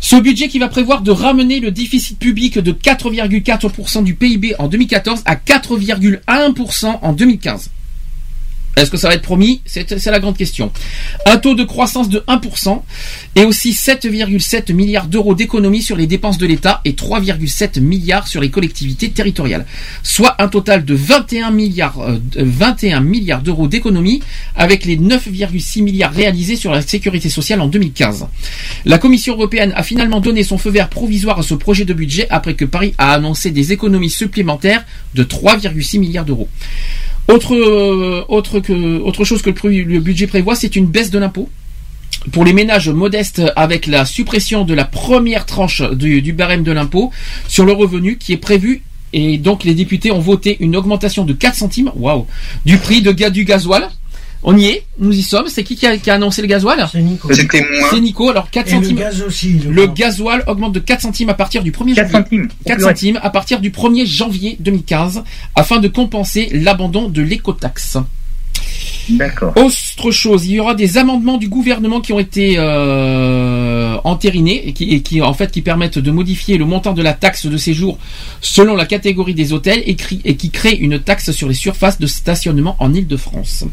ce 0.00 0.16
budget 0.16 0.48
qui 0.48 0.58
va 0.58 0.68
prévoir 0.68 1.02
de 1.02 1.10
ramener 1.10 1.60
le 1.60 1.70
déficit 1.70 2.18
public 2.18 2.58
de 2.58 2.72
4,4% 2.72 4.04
du 4.04 4.14
PIB 4.14 4.54
en 4.58 4.68
2014 4.68 5.22
à 5.24 5.36
4,1% 5.36 6.98
en 7.00 7.12
2015. 7.12 7.70
Est-ce 8.76 8.90
que 8.90 8.96
ça 8.96 9.08
va 9.08 9.14
être 9.14 9.22
promis 9.22 9.60
C'est 9.66 10.06
la 10.06 10.20
grande 10.20 10.36
question. 10.36 10.72
Un 11.26 11.36
taux 11.38 11.54
de 11.54 11.64
croissance 11.64 12.08
de 12.08 12.24
1% 12.26 12.82
et 13.36 13.44
aussi 13.44 13.72
7,7 13.72 14.72
milliards 14.72 15.06
d'euros 15.06 15.34
d'économies 15.34 15.82
sur 15.82 15.96
les 15.96 16.06
dépenses 16.06 16.38
de 16.38 16.46
l'État 16.46 16.80
et 16.84 16.92
3,7 16.92 17.80
milliards 17.80 18.26
sur 18.26 18.40
les 18.40 18.50
collectivités 18.50 19.10
territoriales. 19.10 19.66
Soit 20.02 20.40
un 20.42 20.48
total 20.48 20.84
de 20.84 20.94
21 20.94 21.50
milliards, 21.50 22.00
euh, 22.00 22.18
de 22.18 22.42
21 22.42 23.00
milliards 23.00 23.42
d'euros 23.42 23.68
d'économies 23.68 24.22
avec 24.56 24.84
les 24.84 24.96
9,6 24.96 25.82
milliards 25.82 26.12
réalisés 26.12 26.56
sur 26.56 26.72
la 26.72 26.82
sécurité 26.82 27.28
sociale 27.28 27.60
en 27.60 27.66
2015. 27.66 28.26
La 28.84 28.98
Commission 28.98 29.34
européenne 29.34 29.72
a 29.76 29.82
finalement 29.82 30.20
donné 30.20 30.42
son 30.42 30.58
feu 30.58 30.70
vert 30.70 30.88
provisoire 30.88 31.38
à 31.38 31.42
ce 31.42 31.54
projet 31.54 31.84
de 31.84 31.94
budget 31.94 32.26
après 32.30 32.54
que 32.54 32.64
Paris 32.64 32.94
a 32.98 33.12
annoncé 33.12 33.50
des 33.50 33.72
économies 33.72 34.10
supplémentaires 34.10 34.84
de 35.14 35.24
3,6 35.24 35.98
milliards 35.98 36.24
d'euros. 36.24 36.48
Autre, 37.28 37.54
euh, 37.54 38.24
autre, 38.28 39.24
chose 39.24 39.40
que 39.40 39.50
le, 39.50 40.00
budget 40.00 40.26
prévoit, 40.26 40.54
c'est 40.54 40.76
une 40.76 40.86
baisse 40.86 41.10
de 41.10 41.18
l'impôt. 41.18 41.48
Pour 42.32 42.44
les 42.44 42.52
ménages 42.52 42.88
modestes, 42.88 43.42
avec 43.56 43.86
la 43.86 44.04
suppression 44.04 44.64
de 44.64 44.74
la 44.74 44.84
première 44.84 45.46
tranche 45.46 45.82
du, 45.92 46.32
barème 46.32 46.62
de 46.62 46.72
l'impôt 46.72 47.10
sur 47.48 47.64
le 47.64 47.72
revenu 47.72 48.18
qui 48.18 48.32
est 48.32 48.38
prévu, 48.38 48.82
et 49.12 49.38
donc 49.38 49.64
les 49.64 49.74
députés 49.74 50.10
ont 50.10 50.20
voté 50.20 50.56
une 50.60 50.76
augmentation 50.76 51.24
de 51.24 51.32
4 51.32 51.54
centimes, 51.54 51.92
waouh, 51.96 52.26
du 52.66 52.78
prix 52.78 53.00
de, 53.02 53.12
du 53.12 53.44
gasoil. 53.44 53.88
On 54.46 54.56
y 54.58 54.66
est, 54.66 54.84
nous 54.98 55.12
y 55.12 55.22
sommes. 55.22 55.46
C'est 55.48 55.64
qui 55.64 55.74
qui 55.74 55.86
a, 55.86 55.96
qui 55.96 56.10
a 56.10 56.14
annoncé 56.14 56.42
le 56.42 56.48
gasoil 56.48 56.86
C'est 56.92 57.00
Nico. 57.00 57.32
C'était 57.32 57.66
moi. 57.78 57.88
C'est 57.90 58.00
Nico. 58.00 58.28
Alors 58.28 58.50
4 58.50 58.68
Et 58.68 58.70
le 58.76 58.82
centimes. 58.82 58.96
gaz 58.98 59.22
aussi. 59.22 59.58
je 59.64 59.68
Le 59.70 59.86
gasoil 59.86 60.44
augmente 60.46 60.74
de 60.74 60.80
4 60.80 61.00
centimes 61.00 61.30
à 61.30 61.34
partir 61.34 61.62
du 61.62 61.72
1er 61.72 61.94
4 61.94 62.10
janvier. 62.10 62.12
centimes. 62.22 62.48
4 62.66 62.78
Ouais. 62.78 62.84
centimes 62.84 63.20
à 63.22 63.30
partir 63.30 63.60
du 63.60 63.70
1er 63.70 64.06
janvier 64.06 64.56
2015 64.60 65.22
afin 65.54 65.78
de 65.80 65.88
compenser 65.88 66.50
l'abandon 66.52 67.08
de 67.08 67.22
l'écotaxe. 67.22 67.96
D'accord. 69.08 69.52
Autre 69.56 70.10
chose, 70.12 70.46
il 70.46 70.52
y 70.52 70.60
aura 70.60 70.74
des 70.74 70.96
amendements 70.96 71.36
du 71.36 71.48
gouvernement 71.48 72.00
qui 72.00 72.12
ont 72.14 72.18
été 72.18 72.54
euh, 72.56 73.96
entérinés 74.04 74.66
et 74.68 74.72
qui, 74.72 74.84
et 74.94 75.02
qui, 75.02 75.20
en 75.20 75.34
fait 75.34 75.50
qui 75.50 75.60
permettent 75.60 75.98
de 75.98 76.10
modifier 76.10 76.56
le 76.56 76.64
montant 76.64 76.92
de 76.94 77.02
la 77.02 77.12
taxe 77.12 77.44
de 77.46 77.56
séjour 77.58 77.98
selon 78.40 78.74
la 78.76 78.86
catégorie 78.86 79.34
des 79.34 79.52
hôtels 79.52 79.82
et, 79.84 79.94
cri- 79.94 80.22
et 80.24 80.36
qui 80.36 80.48
créent 80.50 80.76
une 80.78 80.98
taxe 80.98 81.32
sur 81.32 81.48
les 81.48 81.54
surfaces 81.54 81.98
de 81.98 82.06
stationnement 82.06 82.76
en 82.78 82.94
Île-de-France. 82.94 83.64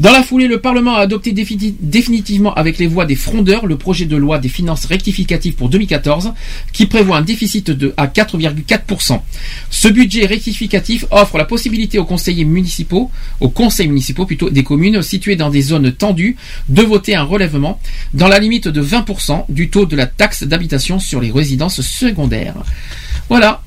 Dans 0.00 0.10
la 0.10 0.22
foulée, 0.24 0.48
le 0.48 0.60
Parlement 0.60 0.94
a 0.96 1.00
adopté 1.00 1.32
défini- 1.32 1.74
définitivement 1.80 2.52
avec 2.54 2.78
les 2.78 2.86
voix 2.88 3.06
des 3.06 3.14
frondeurs 3.14 3.66
le 3.66 3.76
projet 3.76 4.06
de 4.06 4.16
loi 4.16 4.38
des 4.38 4.48
finances 4.48 4.86
rectificatives 4.86 5.54
pour 5.54 5.68
2014 5.68 6.32
qui 6.72 6.86
prévoit 6.86 7.16
un 7.18 7.22
déficit 7.22 7.70
de 7.70 7.94
à 7.96 8.06
4,4%. 8.08 9.22
Ce 9.70 9.88
budget 9.88 10.26
rectificatif 10.26 11.04
offre 11.10 11.38
la 11.38 11.44
possibilité 11.44 11.98
aux 11.98 12.04
conseillers 12.04 12.44
municipaux, 12.44 13.10
aux 13.40 13.48
conseils 13.48 13.86
municipaux 13.88 14.26
plutôt 14.26 14.50
des 14.50 14.64
communes 14.64 15.00
situées 15.02 15.36
dans 15.36 15.50
des 15.50 15.62
zones 15.62 15.92
tendues 15.92 16.36
de 16.68 16.82
voter 16.82 17.14
un 17.14 17.22
relèvement 17.22 17.78
dans 18.14 18.28
la 18.28 18.38
limite 18.40 18.66
de 18.68 18.82
20% 18.82 19.44
du 19.48 19.70
taux 19.70 19.86
de 19.86 19.94
la 19.96 20.06
taxe 20.06 20.42
d'habitation 20.42 20.98
sur 20.98 21.20
les 21.20 21.30
résidences 21.30 21.80
secondaires. 21.82 22.56
Voilà 23.28 23.62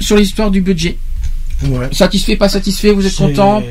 sur 0.00 0.16
l'histoire 0.16 0.50
du 0.50 0.60
budget. 0.60 0.98
Ouais. 1.64 1.86
Satisfait, 1.92 2.36
pas 2.36 2.48
satisfait, 2.48 2.90
vous 2.90 3.06
êtes 3.06 3.14
content? 3.14 3.62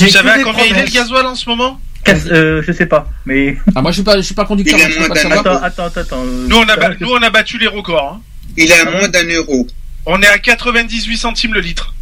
Vous 0.00 0.08
savez 0.08 0.30
à 0.30 0.42
combien 0.42 0.64
il 0.64 0.76
est 0.76 0.86
le 0.86 0.90
gasoil 0.90 1.26
en 1.26 1.34
ce 1.34 1.48
moment 1.48 1.80
euh, 2.08 2.62
je 2.66 2.72
sais 2.72 2.86
pas, 2.86 3.08
mais. 3.26 3.56
Ah, 3.76 3.80
moi 3.82 3.92
je 3.92 3.96
suis 3.96 4.02
pas, 4.02 4.16
je 4.16 4.22
suis 4.22 4.34
pas 4.34 4.44
conducteur, 4.44 4.76
Il 4.76 4.98
moins 4.98 5.08
d'un. 5.08 5.30
Attends, 5.30 5.62
attends, 5.62 6.00
attends. 6.00 6.24
euh, 6.24 6.46
nous 6.48 6.56
on, 6.56 6.68
a 6.68 6.88
nous, 7.00 7.08
on 7.08 7.22
a 7.22 7.30
battu 7.30 7.58
les 7.58 7.68
records. 7.68 8.14
hein. 8.14 8.20
Il 8.56 8.70
est 8.70 8.80
à 8.80 8.90
moins 8.90 9.08
d'un 9.08 9.24
euro. 9.28 9.68
On 10.04 10.20
est 10.20 10.26
à 10.26 10.38
98 10.38 11.16
centimes 11.16 11.54
le 11.54 11.60
litre. 11.60 11.94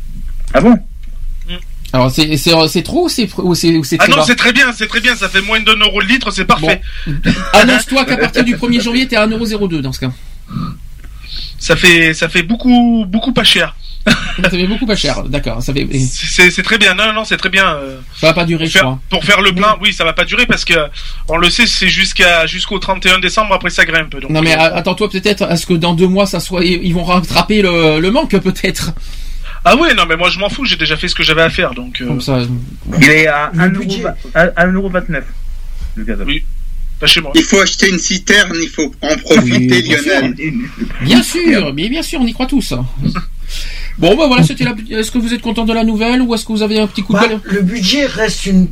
Ah 0.55 0.61
bon? 0.63 0.79
Alors 1.93 2.11
c'est 2.11 2.37
c'est 2.37 2.53
c'est 2.69 2.83
trop 2.83 3.07
ou 3.07 3.09
c'est 3.09 3.29
ou 3.37 3.55
c'est 3.55 3.77
ou 3.77 3.85
c'est 3.85 3.97
Ah 4.01 4.07
non, 4.09 4.23
c'est 4.25 4.37
très 4.37 4.53
bien, 4.53 4.73
c'est 4.73 4.87
très 4.87 5.01
bien, 5.01 5.17
ça 5.17 5.29
fait 5.29 5.41
moins 5.41 5.61
d'un 5.61 5.77
euro 5.77 6.01
le 6.01 6.07
litre, 6.07 6.31
c'est 6.31 6.45
parfait. 6.45 6.81
Annonce-toi 7.53 8.05
qu'à 8.05 8.17
partir 8.17 8.45
du 8.45 8.57
1er 8.57 8.81
janvier 8.81 9.09
t'es 9.09 9.17
à 9.17 9.27
1,02€ 9.27 9.81
dans 9.81 9.93
ce 9.93 10.01
cas. 10.01 10.13
Ça 11.59 11.77
fait 11.77 12.15
ça 12.15 12.29
fait 12.29 12.43
beaucoup 12.43 13.05
beaucoup 13.09 13.33
pas 13.33 13.45
cher. 13.45 13.77
Ça 14.43 14.49
fait 14.51 14.67
beaucoup 14.67 14.87
pas 14.87 14.97
cher, 14.97 15.23
d'accord. 15.25 15.63
Ça 15.63 15.75
fait 15.75 15.87
C'est 16.51 16.63
très 16.63 16.79
bien. 16.79 16.95
Non 16.95 17.13
non, 17.13 17.25
c'est 17.25 17.37
très 17.37 17.51
bien. 17.51 17.67
euh, 17.75 17.99
ça 18.19 18.29
va 18.29 18.33
pas 18.33 18.45
durer, 18.45 18.65
pour 18.65 18.67
je 18.69 18.73
faire, 18.73 18.83
crois. 18.83 18.99
pour 19.11 19.25
faire 19.25 19.41
le 19.43 19.53
plein, 19.53 19.77
oui, 19.83 19.93
ça 19.93 20.05
va 20.05 20.13
pas 20.15 20.25
durer 20.25 20.47
parce 20.47 20.65
que 20.65 20.75
on 21.29 21.37
le 21.37 21.51
sait, 21.51 21.67
c'est 21.67 21.89
jusqu'à 21.89 22.47
jusqu'au 22.47 22.79
31 22.79 23.19
décembre. 23.19 23.53
Après, 23.55 23.69
ça 23.71 23.85
grimpe. 23.85 24.17
Donc, 24.19 24.31
Non 24.31 24.41
mais 24.41 24.55
euh, 24.55 24.59
a- 24.61 24.77
attends-toi 24.77 25.11
peut-être 25.11 25.43
à 25.43 25.57
ce 25.57 25.67
que 25.67 25.75
dans 25.75 25.93
deux 25.95 26.09
mois 26.09 26.27
ça 26.27 26.41
soit 26.41 26.65
ils 26.65 26.95
vont 26.95 27.05
rattraper 27.05 27.61
le, 27.63 28.01
le 28.01 28.11
manque 28.11 28.37
peut-être. 28.39 28.93
ah 29.65 29.77
ouais, 29.77 29.93
non 29.95 30.05
mais 30.09 30.17
moi 30.17 30.31
je 30.31 30.39
m'en 30.39 30.49
fous. 30.49 30.65
J'ai 30.65 30.77
déjà 30.77 30.97
fait 30.97 31.09
ce 31.09 31.15
que 31.15 31.23
j'avais 31.23 31.43
à 31.43 31.51
faire. 31.51 31.75
Donc 31.75 32.01
euh, 32.01 32.07
Comme 32.07 32.21
ça. 32.23 32.39
Il 33.01 33.09
est 33.11 33.27
à 33.27 33.51
Le 33.53 33.69
1,29€. 33.69 33.79
budget. 33.79 34.05
à 34.35 34.47
1,29€, 34.67 35.23
le 35.97 36.05
gazole. 36.05 36.27
Oui. 36.27 36.43
pas 36.99 37.07
chez 37.07 37.21
moi. 37.21 37.33
Il 37.35 37.43
faut 37.43 37.61
acheter 37.61 37.91
une 37.91 37.99
citerne, 37.99 38.57
il 38.63 38.69
faut 38.69 38.95
en 39.03 39.17
profiter, 39.19 39.83
Oui, 39.83 39.89
Lionel. 39.89 40.35
Bien 41.03 41.23
sûr, 41.23 41.75
mais 41.75 41.89
bien 41.91 42.03
sûr, 42.03 42.19
on 42.23 42.27
y 42.27 42.33
croit 42.33 42.47
tous. 42.47 42.73
Bon 44.01 44.17
bah 44.17 44.27
voilà, 44.29 44.43
c'était 44.43 44.65
la. 44.65 44.75
Est-ce 44.91 45.11
que 45.11 45.19
vous 45.19 45.35
êtes 45.35 45.43
content 45.43 45.65
de 45.65 45.73
la 45.75 45.85
nouvelle 45.85 46.23
ou 46.23 46.35
est-ce 46.35 46.45
que 46.45 46.53
vous 46.53 46.63
avez 46.63 46.79
un 46.81 46.87
petit 46.87 47.03
coup 47.03 47.13
de 47.13 47.19
Bah, 47.19 47.29
gueule 47.29 47.41
le 47.45 47.61
budget 47.63 48.07
reste 48.07 48.47
une. 48.47 48.67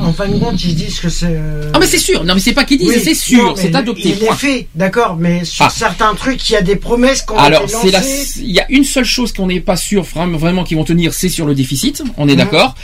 En 0.00 0.12
fin 0.12 0.28
de 0.28 0.38
compte, 0.38 0.62
ils 0.64 0.74
disent 0.74 0.98
que 0.98 1.08
c'est. 1.08 1.26
euh, 1.28 1.70
Ah 1.72 1.78
mais 1.78 1.86
c'est 1.86 1.98
sûr, 1.98 2.24
non 2.24 2.34
mais 2.34 2.40
c'est 2.40 2.52
pas 2.52 2.64
qu'ils 2.64 2.78
disent, 2.78 2.88
Oui, 2.88 3.00
c'est 3.02 3.14
sûr, 3.14 3.54
c'est 3.56 3.74
adopté. 3.74 4.08
Il 4.20 4.24
est 4.24 4.32
fait, 4.34 4.66
d'accord, 4.74 5.16
mais 5.18 5.44
sur 5.44 5.64
Ah. 5.64 5.70
certains 5.70 6.14
trucs, 6.14 6.48
il 6.50 6.52
y 6.52 6.56
a 6.56 6.62
des 6.62 6.76
promesses 6.76 7.22
qu'on 7.22 7.36
Alors, 7.36 7.68
c'est 7.68 7.90
la, 7.90 8.00
il 8.38 8.50
y 8.50 8.58
a 8.60 8.66
une 8.70 8.84
seule 8.84 9.04
chose 9.04 9.32
qu'on 9.32 9.46
n'est 9.46 9.60
pas 9.60 9.76
sûr 9.76 10.02
vraiment, 10.02 10.36
vraiment 10.38 10.64
qu'ils 10.64 10.76
vont 10.76 10.84
tenir, 10.84 11.14
c'est 11.14 11.28
sur 11.28 11.46
le 11.46 11.54
déficit. 11.54 12.02
On 12.16 12.26
est 12.28 12.32
Mhm. 12.32 12.38
d'accord. 12.38 12.74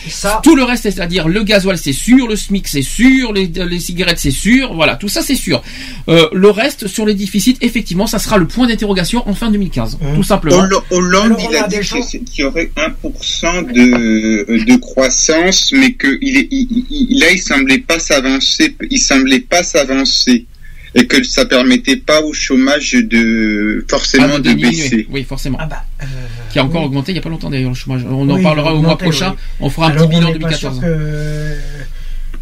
Tout 0.42 0.54
le 0.54 0.62
reste, 0.62 0.84
c'est-à-dire 0.84 1.26
le 1.28 1.42
gasoil, 1.42 1.78
c'est 1.78 1.92
sûr, 1.92 2.28
le 2.28 2.36
SMIC, 2.36 2.68
c'est 2.68 2.82
sûr, 2.82 3.32
les, 3.32 3.46
les 3.48 3.80
cigarettes, 3.80 4.18
c'est 4.20 4.30
sûr. 4.30 4.72
Voilà, 4.74 4.94
tout 4.96 5.08
ça, 5.08 5.22
c'est 5.22 5.34
sûr. 5.34 5.62
Euh, 6.08 6.28
le 6.32 6.50
reste, 6.50 6.86
sur 6.86 7.04
les 7.06 7.14
déficits, 7.14 7.56
effectivement, 7.60 8.06
ça 8.06 8.18
sera 8.20 8.36
le 8.38 8.46
point 8.46 8.66
d'interrogation 8.68 9.28
en 9.28 9.34
fin 9.34 9.50
2015, 9.50 9.98
Mhm. 10.00 10.14
tout 10.16 10.22
simplement. 10.22 10.58
Holl- 10.58 10.76
Hollande, 10.90 11.24
Alors, 11.26 11.38
on 11.46 11.50
il 11.50 11.56
a 11.56 11.64
a 11.64 11.68
gens- 11.88 12.02
c'est- 12.02 12.18
qu'il 12.20 12.40
y 12.40 12.44
aurait 12.44 12.70
1% 12.76 13.62
de, 13.62 14.64
de 14.64 14.76
croissance, 14.76 15.72
mais 15.72 15.92
que 15.92 16.18
il 16.20 16.36
est, 16.36 16.48
il- 16.50 16.84
il- 16.90 17.18
là, 17.20 17.26
il 17.32 17.38
semblait 17.38 17.78
pas 17.78 17.98
s'avancer, 17.98 18.76
il 18.90 18.98
semblait 18.98 19.40
pas 19.40 19.62
s'avancer. 19.62 20.46
Et 20.94 21.06
que 21.06 21.22
ça 21.22 21.44
permettait 21.44 21.96
pas 21.96 22.22
au 22.22 22.32
chômage 22.32 22.92
de, 22.92 23.84
forcément, 23.90 24.36
Ah, 24.36 24.38
de 24.38 24.54
baisser. 24.54 25.06
Oui, 25.10 25.22
forcément. 25.22 25.58
ah 25.60 25.66
bah, 25.66 25.84
euh, 26.02 26.06
Qui 26.50 26.58
a 26.58 26.64
encore 26.64 26.80
oui. 26.80 26.86
augmenté 26.86 27.12
il 27.12 27.14
n'y 27.16 27.18
a 27.18 27.22
pas 27.22 27.28
longtemps 27.28 27.50
d'ailleurs 27.50 27.68
le 27.70 27.76
chômage. 27.76 28.06
On 28.10 28.28
en 28.28 28.42
parlera 28.42 28.74
au 28.74 28.80
mois 28.80 28.96
prochain. 28.96 29.32
oui. 29.32 29.36
On 29.60 29.70
fera 29.70 29.88
un 29.88 29.90
Alors, 29.90 30.08
petit 30.08 30.16
bilan 30.16 30.30
on 30.30 30.32
n'est 30.32 30.38
pas 30.38 30.48
2014. 30.48 30.78
sûr 30.78 30.82
que, 30.82 31.54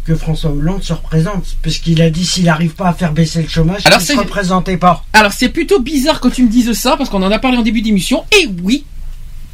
que 0.05 0.15
François 0.15 0.51
Hollande 0.51 0.81
se 0.81 0.93
représente, 0.93 1.57
puisqu'il 1.61 2.01
a 2.01 2.09
dit 2.09 2.25
s'il 2.25 2.45
n'arrive 2.45 2.73
pas 2.73 2.87
à 2.87 2.93
faire 2.93 3.11
baisser 3.11 3.41
le 3.43 3.49
chômage, 3.49 3.81
Alors, 3.83 3.99
il 3.99 4.03
ne 4.03 4.07
se 4.15 4.17
représentait 4.17 4.77
pas. 4.77 5.03
Alors 5.11 5.33
c'est 5.33 5.49
plutôt 5.49 5.81
bizarre 5.81 6.21
que 6.21 6.29
tu 6.29 6.43
me 6.43 6.49
dises 6.49 6.71
ça 6.71 6.95
parce 6.97 7.09
qu'on 7.09 7.21
en 7.23 7.31
a 7.31 7.39
parlé 7.39 7.57
en 7.57 7.63
début 7.63 7.81
d'émission. 7.81 8.23
Et 8.41 8.47
oui, 8.63 8.85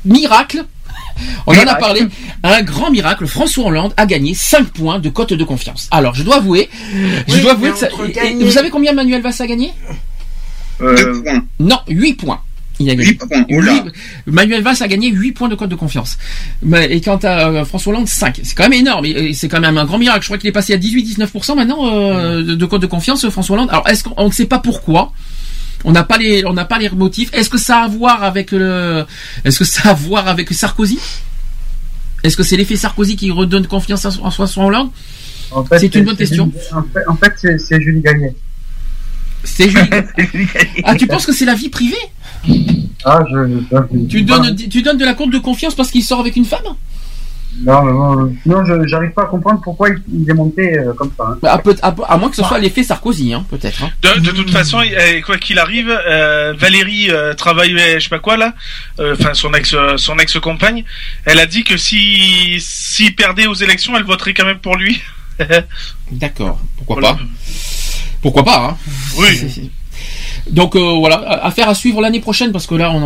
miracle. 0.05 0.63
On 1.45 1.53
en 1.53 1.67
a 1.67 1.75
parlé. 1.75 2.01
Un 2.43 2.61
grand 2.63 2.89
miracle. 2.89 3.27
François 3.27 3.65
Hollande 3.65 3.93
a 3.97 4.05
gagné 4.05 4.33
5 4.33 4.69
points 4.69 4.99
de 4.99 5.09
cote 5.09 5.33
de 5.33 5.43
confiance. 5.43 5.87
Alors 5.91 6.15
je 6.15 6.23
dois 6.23 6.37
avouer, 6.37 6.69
je 7.27 7.35
Oui, 7.35 7.41
dois 7.41 7.51
avouer 7.51 7.71
que 7.71 7.77
ça. 7.77 7.87
gagner- 8.13 8.43
vous 8.43 8.51
savez 8.51 8.69
combien 8.69 8.93
Manuel 8.93 9.21
Valls 9.21 9.33
a 9.39 9.47
gagné? 9.47 9.71
Euh, 10.81 10.95
Deux 10.95 11.21
points. 11.23 11.43
Non, 11.59 11.79
8 11.87 12.13
points. 12.15 12.41
Il 12.79 12.89
a 12.89 12.95
gagné. 12.95 13.09
8 13.09 13.19
points. 13.27 13.45
Oula. 13.51 13.73
Huit- 13.73 13.93
Manuel 14.25 14.63
Valls 14.63 14.77
a 14.81 14.87
gagné 14.87 15.09
8 15.11 15.33
points 15.33 15.47
de 15.49 15.53
code 15.55 15.69
de 15.69 15.75
confiance. 15.75 16.17
Mais- 16.63 16.87
Et 16.91 16.99
quant 16.99 17.17
à 17.17 17.47
euh, 17.49 17.65
François 17.65 17.93
Hollande, 17.93 18.07
5. 18.07 18.39
C'est 18.43 18.55
quand 18.55 18.63
même 18.67 18.73
énorme. 18.73 19.05
C'est 19.33 19.47
quand 19.47 19.59
même 19.59 19.77
un 19.77 19.85
grand 19.85 19.99
miracle. 19.99 20.21
Je 20.21 20.27
crois 20.29 20.39
qu'il 20.39 20.49
est 20.49 20.53
passé 20.53 20.73
à 20.73 20.77
18-19% 20.77 21.55
maintenant 21.55 21.87
euh, 21.93 22.41
de, 22.41 22.55
de 22.55 22.65
code 22.65 22.81
de 22.81 22.87
confiance, 22.87 23.29
François 23.29 23.55
Hollande. 23.55 23.69
Alors, 23.69 23.87
est-ce 23.87 24.03
qu'on 24.03 24.15
on 24.17 24.27
ne 24.27 24.33
sait 24.33 24.45
pas 24.45 24.57
pourquoi 24.57 25.13
on 25.83 25.91
n'a 25.91 26.03
pas 26.03 26.17
les, 26.17 26.45
on 26.45 26.53
n'a 26.53 26.65
pas 26.65 26.79
les 26.79 26.89
motifs. 26.89 27.29
Est-ce 27.33 27.49
que 27.49 27.57
ça 27.57 27.81
a 27.81 27.83
à 27.85 27.87
voir 27.87 28.23
avec 28.23 28.51
le, 28.51 29.05
est-ce 29.43 29.59
que 29.59 29.65
ça 29.65 29.89
a 29.89 29.91
à 29.91 29.93
voir 29.93 30.27
avec 30.27 30.51
Sarkozy? 30.53 30.99
Est-ce 32.23 32.37
que 32.37 32.43
c'est 32.43 32.55
l'effet 32.57 32.75
Sarkozy 32.77 33.15
qui 33.15 33.31
redonne 33.31 33.67
confiance 33.67 34.07
François 34.31 34.65
Hollande? 34.65 34.89
En 35.51 35.63
fait, 35.65 35.79
C'est 35.79 35.93
une 35.95 36.05
bonne 36.05 36.15
question. 36.15 36.51
En 36.71 36.81
fait, 36.83 37.07
en 37.07 37.15
fait, 37.17 37.57
c'est- 37.59 37.81
Julie 37.81 38.01
Gagné. 38.01 38.29
C'est 39.43 39.69
Julie. 39.69 39.89
Ah, 40.85 40.95
tu 40.95 41.05
penses 41.05 41.25
que 41.25 41.33
c'est 41.33 41.45
la 41.45 41.53
vie 41.55 41.69
privée? 41.69 41.95
Ah, 43.05 43.19
je. 43.29 43.59
je- 43.71 44.05
Tu 44.07 44.21
donnes, 44.23 44.55
tu 44.55 44.81
donnes 44.81 44.97
de 44.97 45.05
la 45.05 45.13
compte 45.13 45.31
de 45.31 45.37
confiance 45.37 45.75
parce 45.75 45.91
qu'il 45.91 46.03
sort 46.03 46.21
avec 46.21 46.35
une 46.37 46.45
femme? 46.45 46.61
Non, 47.61 47.83
bon, 47.83 48.35
non, 48.45 48.65
je 48.65 48.87
j'arrive 48.87 49.11
pas 49.11 49.23
à 49.23 49.25
comprendre 49.25 49.61
pourquoi 49.63 49.89
il, 49.89 50.01
il 50.23 50.29
est 50.29 50.33
monté 50.33 50.77
euh, 50.77 50.93
comme 50.93 51.11
ça. 51.17 51.23
hein. 51.27 51.37
Bah, 51.41 51.53
à, 51.53 51.57
peut- 51.59 51.75
à- 51.81 51.95
à 52.07 52.17
moins 52.17 52.29
que 52.29 52.35
ce 52.35 52.43
soit 52.43 52.57
l'effet 52.59 52.83
Sarkozy, 52.83 53.33
hein, 53.33 53.45
peut-être. 53.49 53.83
hein. 53.83 53.91
De, 54.01 54.19
de 54.21 54.31
toute 54.31 54.49
façon, 54.49 54.81
eh, 54.81 55.21
quoi 55.21 55.37
qu'il 55.37 55.59
arrive, 55.59 55.89
euh, 55.89 56.53
Valérie 56.57 57.11
euh, 57.11 57.33
travaillait, 57.33 57.99
je 57.99 58.05
sais 58.05 58.09
pas 58.09 58.19
quoi 58.19 58.37
là, 58.37 58.53
euh, 58.99 59.15
enfin 59.19 59.33
son 59.33 59.53
ex, 59.53 59.73
euh, 59.73 59.97
son 59.97 60.17
ex 60.17 60.39
compagne, 60.39 60.83
elle 61.25 61.39
a 61.39 61.45
dit 61.45 61.63
que 61.63 61.77
si 61.77 62.55
s'il 62.59 63.15
perdait 63.15 63.47
aux 63.47 63.53
élections, 63.53 63.95
elle 63.95 64.03
voterait 64.03 64.33
quand 64.33 64.45
même 64.45 64.59
pour 64.59 64.75
lui. 64.75 65.01
D'accord. 66.11 66.59
Pourquoi 66.77 67.01
pas? 67.01 67.19
Pourquoi 68.21 68.43
pas 68.43 68.67
hein 68.69 68.77
Oui. 69.17 69.71
Donc 70.49 70.75
euh, 70.75 70.79
voilà, 70.99 71.15
affaire 71.45 71.69
à 71.69 71.75
suivre 71.75 72.01
l'année 72.01 72.19
prochaine 72.19 72.51
parce 72.51 72.67
que 72.67 72.75
là, 72.75 72.91
on, 72.91 73.01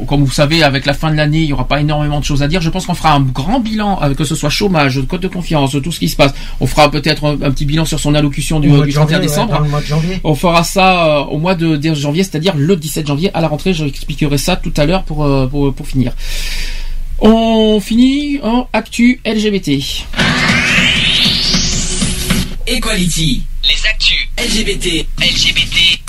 on- 0.00 0.04
comme 0.06 0.24
vous 0.24 0.30
savez, 0.32 0.62
avec 0.62 0.86
la 0.86 0.94
fin 0.94 1.10
de 1.10 1.16
l'année, 1.16 1.40
il 1.42 1.46
y 1.48 1.52
aura 1.52 1.68
pas 1.68 1.80
énormément 1.80 2.20
de 2.20 2.24
choses 2.24 2.42
à 2.42 2.48
dire. 2.48 2.60
Je 2.62 2.70
pense 2.70 2.86
qu'on 2.86 2.94
fera 2.94 3.12
un 3.12 3.20
grand 3.20 3.60
bilan, 3.60 3.98
euh, 4.02 4.14
que 4.14 4.24
ce 4.24 4.34
soit 4.34 4.48
chômage, 4.50 5.00
code 5.06 5.20
de 5.20 5.28
confiance, 5.28 5.76
tout 5.82 5.92
ce 5.92 5.98
qui 5.98 6.08
se 6.08 6.16
passe. 6.16 6.32
On 6.60 6.66
fera 6.66 6.90
peut-être 6.90 7.24
un, 7.26 7.32
un 7.42 7.50
petit 7.50 7.64
bilan 7.66 7.84
sur 7.84 8.00
son 8.00 8.14
allocution 8.14 8.60
du, 8.60 8.68
du 8.68 8.74
de 8.74 8.78
31 8.80 8.92
janvier, 8.92 9.16
ouais, 9.16 9.22
décembre. 9.22 9.64
mois 9.68 9.80
de 9.80 9.86
janvier. 9.86 10.20
On 10.24 10.34
fera 10.34 10.64
ça 10.64 11.06
euh, 11.06 11.24
au 11.24 11.38
mois 11.38 11.54
de, 11.54 11.76
de 11.76 11.94
janvier, 11.94 12.22
c'est-à-dire 12.22 12.54
le 12.56 12.76
17 12.76 13.06
janvier 13.06 13.30
à 13.34 13.40
la 13.42 13.48
rentrée. 13.48 13.74
Je 13.74 13.84
expliquerai 13.84 14.38
ça 14.38 14.56
tout 14.56 14.72
à 14.76 14.86
l'heure 14.86 15.02
pour, 15.04 15.24
euh, 15.24 15.46
pour, 15.46 15.72
pour 15.74 15.86
finir. 15.86 16.12
On 17.20 17.78
finit 17.80 18.40
en 18.42 18.68
actu 18.72 19.20
LGBT. 19.26 19.80
Equality. 22.66 23.42
Les 23.64 23.86
actus 23.88 24.28
LGBT. 24.38 25.06
LGBT. 25.18 26.03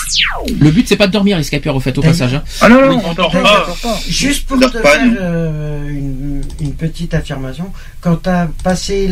Le 0.59 0.72
but 0.72 0.88
c'est 0.88 0.95
pas 0.95 1.08
de 1.08 1.11
dormir 1.11 1.38
les 1.38 1.43
Skypers 1.43 1.75
au 1.75 1.80
fait 1.80 1.98
au 1.98 2.01
passage. 2.01 2.34
hein. 2.35 2.43
Ah 2.61 2.69
non, 2.69 2.82
non, 2.82 2.95
Oui. 2.98 3.03
on 3.06 3.14
dort 3.14 3.32
pas. 3.32 3.67
Juste 4.08 4.45
pour 4.45 4.59
te 4.59 4.69
faire 4.80 5.00
euh, 5.22 5.88
une, 5.90 6.42
une 6.59 6.74
petite 6.74 7.14
affirmation, 7.14 7.72
quand 8.01 8.16
t'as 8.17 8.48
passé 8.64 9.09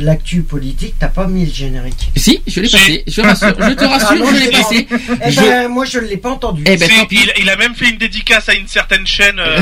l'actu 0.00 0.42
politique, 0.42 0.94
t'as 0.98 1.08
pas 1.08 1.26
mis 1.26 1.46
le 1.46 1.52
générique. 1.52 2.10
Si, 2.16 2.40
je 2.46 2.60
l'ai 2.60 2.68
passé. 2.68 3.02
Je, 3.06 3.20
rassure- 3.20 3.54
je 3.58 3.72
te 3.74 3.84
rassure, 3.84 4.08
Ah 4.10 4.14
non, 4.16 4.26
je 4.34 4.40
l'ai 4.44 4.50
passé. 4.50 4.82
pas. 4.84 4.96
Eh 5.26 5.30
Je- 5.30 5.40
ben, 5.40 5.68
moi 5.68 5.84
je 5.84 5.98
l'ai 5.98 6.16
pas 6.16 6.30
entendu. 6.30 6.62
Eh 6.66 6.76
ben, 6.76 6.88
Si, 6.88 6.94
il, 7.10 7.32
il 7.42 7.50
a 7.50 7.56
même 7.56 7.74
fait 7.74 7.88
une 7.90 7.98
dédicace 7.98 8.48
à 8.48 8.54
une 8.54 8.68
certaine 8.68 9.06
chaîne. 9.06 9.38
euh, 9.38 9.58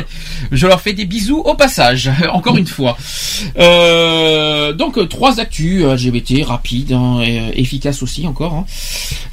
Je 0.52 0.66
leur 0.66 0.80
fais 0.80 0.92
des 0.92 1.04
bisous 1.06 1.38
au 1.40 1.54
passage, 1.54 2.10
encore 2.32 2.56
une 2.56 2.66
fois. 2.66 2.96
Euh, 3.58 4.72
donc 4.72 5.08
trois 5.08 5.40
actus 5.40 5.82
LGBT 5.84 6.44
rapides, 6.44 6.92
hein, 6.92 7.20
et, 7.24 7.60
efficaces 7.60 8.02
aussi 8.02 8.26
encore. 8.26 8.54
hein. 8.54 8.64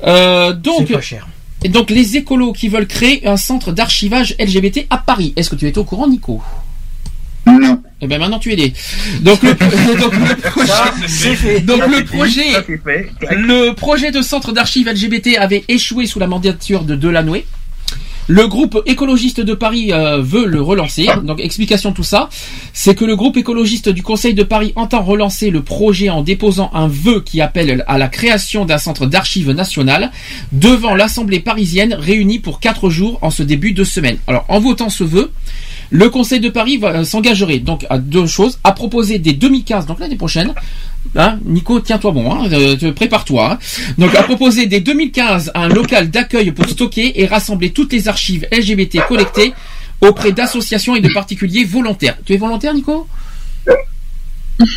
Euh, 0.05 0.53
donc, 0.79 0.87
C'est 0.87 0.93
pas 0.93 1.01
cher. 1.01 1.27
et 1.63 1.69
donc 1.69 1.89
les 1.89 2.17
écolos 2.17 2.53
qui 2.53 2.67
veulent 2.69 2.87
créer 2.87 3.25
un 3.27 3.37
centre 3.37 3.71
d'archivage 3.71 4.35
LGBT 4.39 4.85
à 4.89 4.97
Paris. 4.97 5.33
Est-ce 5.35 5.49
que 5.49 5.55
tu 5.55 5.67
étais 5.67 5.77
au 5.77 5.83
courant, 5.83 6.07
Nico? 6.07 6.41
Non. 7.45 7.81
Eh 8.01 8.07
ben 8.07 8.19
maintenant 8.19 8.39
tu 8.39 8.53
es 8.53 8.55
né. 8.55 8.73
Donc 9.21 9.43
le, 9.43 9.53
donc, 9.99 10.13
le 10.13 10.35
projet, 10.49 10.67
Ça, 10.67 10.93
c'est 11.07 11.35
fait. 11.35 11.59
donc 11.59 11.79
Ça, 11.79 11.87
le 11.87 11.95
c'est 11.97 12.03
projet, 12.03 12.43
fait, 12.43 12.51
ça, 12.53 12.63
c'est 12.67 12.83
fait. 12.83 13.09
le 13.35 13.73
projet 13.73 14.11
de 14.11 14.21
centre 14.21 14.51
d'archives 14.53 14.87
LGBT 14.89 15.37
avait 15.39 15.63
échoué 15.67 16.05
sous 16.05 16.19
la 16.19 16.27
mandature 16.27 16.83
de 16.83 16.95
Delanoë. 16.95 17.43
Le 18.27 18.47
groupe 18.47 18.81
écologiste 18.85 19.41
de 19.41 19.53
Paris 19.53 19.91
euh, 19.91 20.21
veut 20.21 20.45
le 20.45 20.61
relancer. 20.61 21.07
Donc 21.23 21.39
explication 21.41 21.91
de 21.91 21.95
tout 21.95 22.03
ça, 22.03 22.29
c'est 22.71 22.95
que 22.95 23.03
le 23.05 23.15
groupe 23.15 23.35
écologiste 23.37 23.89
du 23.89 24.01
Conseil 24.01 24.33
de 24.33 24.43
Paris 24.43 24.71
entend 24.75 25.03
relancer 25.03 25.49
le 25.49 25.61
projet 25.61 26.09
en 26.09 26.21
déposant 26.21 26.71
un 26.73 26.87
vœu 26.87 27.21
qui 27.25 27.41
appelle 27.41 27.83
à 27.87 27.97
la 27.97 28.07
création 28.07 28.63
d'un 28.65 28.77
centre 28.77 29.05
d'archives 29.05 29.51
national 29.51 30.11
devant 30.51 30.95
l'Assemblée 30.95 31.41
parisienne 31.41 31.93
réunie 31.93 32.39
pour 32.39 32.59
quatre 32.59 32.89
jours 32.89 33.19
en 33.21 33.29
ce 33.29 33.43
début 33.43 33.73
de 33.73 33.83
semaine. 33.83 34.17
Alors 34.27 34.45
en 34.47 34.59
votant 34.59 34.89
ce 34.89 35.03
vœu, 35.03 35.31
le 35.89 36.09
Conseil 36.09 36.39
de 36.39 36.49
Paris 36.49 36.77
va- 36.77 36.91
euh, 36.99 37.03
s'engagerait 37.03 37.59
donc 37.59 37.85
à 37.89 37.97
deux 37.97 38.25
choses, 38.25 38.57
à 38.63 38.71
proposer 38.71 39.19
dès 39.19 39.33
2015, 39.33 39.85
donc 39.85 39.99
l'année 39.99 40.15
prochaine, 40.15 40.53
Hein, 41.15 41.37
Nico, 41.45 41.79
tiens-toi 41.79 42.11
bon, 42.11 42.31
hein, 42.33 42.49
euh, 42.51 42.91
prépare-toi. 42.93 43.51
hein. 43.53 43.59
Donc, 43.97 44.15
à 44.15 44.23
proposer 44.29 44.65
dès 44.65 44.79
2015 44.79 45.51
un 45.53 45.67
local 45.67 46.09
d'accueil 46.09 46.51
pour 46.51 46.67
stocker 46.67 47.21
et 47.21 47.27
rassembler 47.27 47.71
toutes 47.71 47.93
les 47.93 48.07
archives 48.07 48.47
LGBT 48.51 48.99
collectées 49.07 49.53
auprès 50.01 50.31
d'associations 50.31 50.95
et 50.95 51.01
de 51.01 51.09
particuliers 51.13 51.65
volontaires. 51.65 52.17
Tu 52.25 52.33
es 52.33 52.37
volontaire, 52.37 52.73
Nico? 52.73 53.07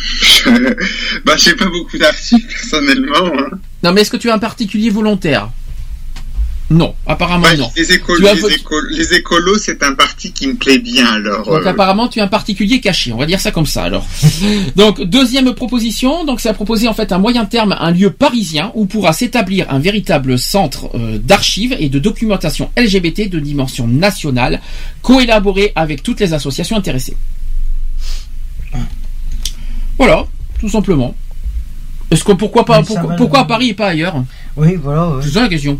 Bah, 1.25 1.33
j'ai 1.37 1.55
pas 1.55 1.65
beaucoup 1.65 1.97
d'archives 1.97 2.45
personnellement. 2.47 3.15
Hein. 3.37 3.57
Non, 3.83 3.91
mais 3.91 4.01
est-ce 4.01 4.11
que 4.11 4.17
tu 4.17 4.27
es 4.27 4.31
un 4.31 4.39
particulier 4.39 4.89
volontaire? 4.89 5.49
Non, 6.69 6.95
apparemment 7.05 7.47
non. 7.57 7.71
les 7.77 9.13
écolos, 9.13 9.57
c'est 9.57 9.83
un 9.83 9.93
parti 9.93 10.33
qui 10.33 10.47
me 10.47 10.55
plaît 10.55 10.79
bien 10.79 11.07
alors. 11.07 11.45
Donc 11.45 11.65
euh, 11.65 11.69
apparemment 11.69 12.09
tu 12.09 12.19
es 12.19 12.21
un 12.21 12.27
particulier 12.27 12.81
caché, 12.81 13.13
on 13.13 13.17
va 13.17 13.25
dire 13.25 13.39
ça 13.39 13.51
comme 13.51 13.65
ça 13.65 13.83
alors. 13.83 14.05
donc 14.75 15.01
deuxième 15.01 15.53
proposition, 15.53 16.25
donc 16.25 16.41
ça 16.41 16.49
a 16.49 16.53
proposé 16.53 16.89
en 16.89 16.93
fait 16.93 17.13
à 17.13 17.19
moyen 17.19 17.45
terme 17.45 17.73
un 17.79 17.91
lieu 17.91 18.11
parisien 18.11 18.71
où 18.75 18.85
pourra 18.85 19.13
s'établir 19.13 19.65
un 19.69 19.79
véritable 19.79 20.37
centre 20.37 20.89
euh, 20.95 21.17
d'archives 21.17 21.75
et 21.79 21.87
de 21.87 21.99
documentation 21.99 22.69
LGBT 22.77 23.29
de 23.29 23.39
dimension 23.39 23.87
nationale, 23.87 24.61
coélaboré 25.01 25.71
avec 25.75 26.03
toutes 26.03 26.19
les 26.19 26.33
associations 26.33 26.75
intéressées. 26.75 27.15
Voilà, 29.97 30.27
tout 30.59 30.69
simplement. 30.69 31.15
Est-ce 32.09 32.23
que 32.23 32.31
pourquoi 32.31 32.63
pas 32.63 32.81
pourquoi, 32.83 33.09
va, 33.09 33.15
pourquoi 33.15 33.39
à 33.39 33.45
Paris 33.45 33.69
et 33.69 33.73
pas 33.73 33.87
ailleurs 33.87 34.23
Oui, 34.55 34.75
voilà. 34.81 35.09
ouais. 35.09 35.21
C'est 35.23 35.31
ça 35.31 35.41
la 35.41 35.49
question. 35.49 35.79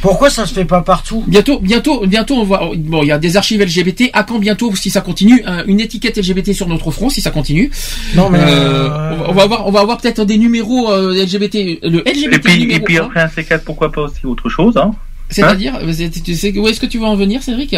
Pourquoi 0.00 0.30
ça 0.30 0.46
se 0.46 0.54
fait 0.54 0.64
pas 0.64 0.80
partout 0.82 1.22
Bientôt, 1.26 1.58
bientôt, 1.60 2.06
bientôt, 2.06 2.34
on 2.36 2.44
voit. 2.44 2.70
Bon, 2.76 3.02
il 3.02 3.08
y 3.08 3.12
a 3.12 3.18
des 3.18 3.36
archives 3.36 3.60
LGBT. 3.62 4.10
À 4.14 4.22
quand 4.24 4.38
bientôt, 4.38 4.74
si 4.74 4.88
ça 4.90 5.00
continue, 5.02 5.42
un- 5.44 5.64
une 5.66 5.80
étiquette 5.80 6.16
LGBT 6.18 6.52
sur 6.54 6.68
notre 6.68 6.90
front, 6.90 7.08
si 7.10 7.20
ça 7.20 7.30
continue. 7.30 7.70
Non, 8.14 8.30
mais, 8.30 8.38
Euh, 8.40 8.88
euh, 8.90 9.16
on 9.28 9.32
va- 9.32 9.34
va 9.34 9.42
avoir, 9.42 9.66
on 9.66 9.70
va 9.70 9.80
avoir 9.80 9.98
peut-être 9.98 10.24
des 10.24 10.38
numéros 10.38 10.90
euh, 10.90 11.12
LGBT. 11.14 11.78
Le 11.82 12.06
Et 12.08 12.12
LGBT 12.12 12.40
puis, 12.42 12.54
et 12.54 12.58
numéro 12.58 12.84
puis 12.84 12.98
un. 12.98 13.04
après 13.04 13.20
un 13.20 13.26
C4, 13.28 13.60
pourquoi 13.64 13.92
pas 13.92 14.02
aussi 14.02 14.24
autre 14.24 14.48
chose, 14.48 14.76
hein? 14.76 14.92
C'est-à-dire, 15.28 15.78
c'est- 15.92 16.22
tu 16.22 16.34
sais 16.34 16.56
où 16.58 16.68
est-ce 16.68 16.80
que 16.80 16.86
tu 16.86 16.98
vas 16.98 17.06
en 17.08 17.16
venir, 17.16 17.42
Cédric? 17.42 17.74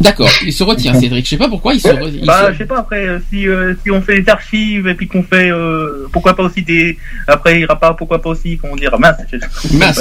D'accord, 0.00 0.28
il 0.44 0.52
se 0.52 0.62
retient, 0.62 0.92
Cédric. 1.00 1.24
Je 1.24 1.30
sais 1.30 1.36
pas 1.38 1.48
pourquoi 1.48 1.72
il 1.74 1.80
se. 1.80 1.88
re- 1.88 2.10
il 2.12 2.24
Bah, 2.26 2.48
se- 2.48 2.52
je 2.52 2.58
sais 2.58 2.66
pas, 2.66 2.80
après, 2.80 3.06
euh, 3.06 3.18
si, 3.30 3.48
euh, 3.48 3.74
si 3.82 3.90
on 3.90 4.02
fait 4.02 4.20
des 4.20 4.28
archives 4.28 4.86
et 4.86 4.94
puis 4.94 5.08
qu'on 5.08 5.22
fait, 5.22 5.50
euh, 5.50 6.06
pourquoi 6.12 6.36
pas 6.36 6.42
aussi 6.42 6.62
des, 6.62 6.98
après, 7.26 7.56
il 7.58 7.62
ira 7.62 7.78
pas, 7.80 7.94
pourquoi 7.94 8.20
pas 8.20 8.28
aussi, 8.30 8.58
comment 8.58 8.76
dire, 8.76 8.98
mince, 8.98 9.16
je- 9.32 9.38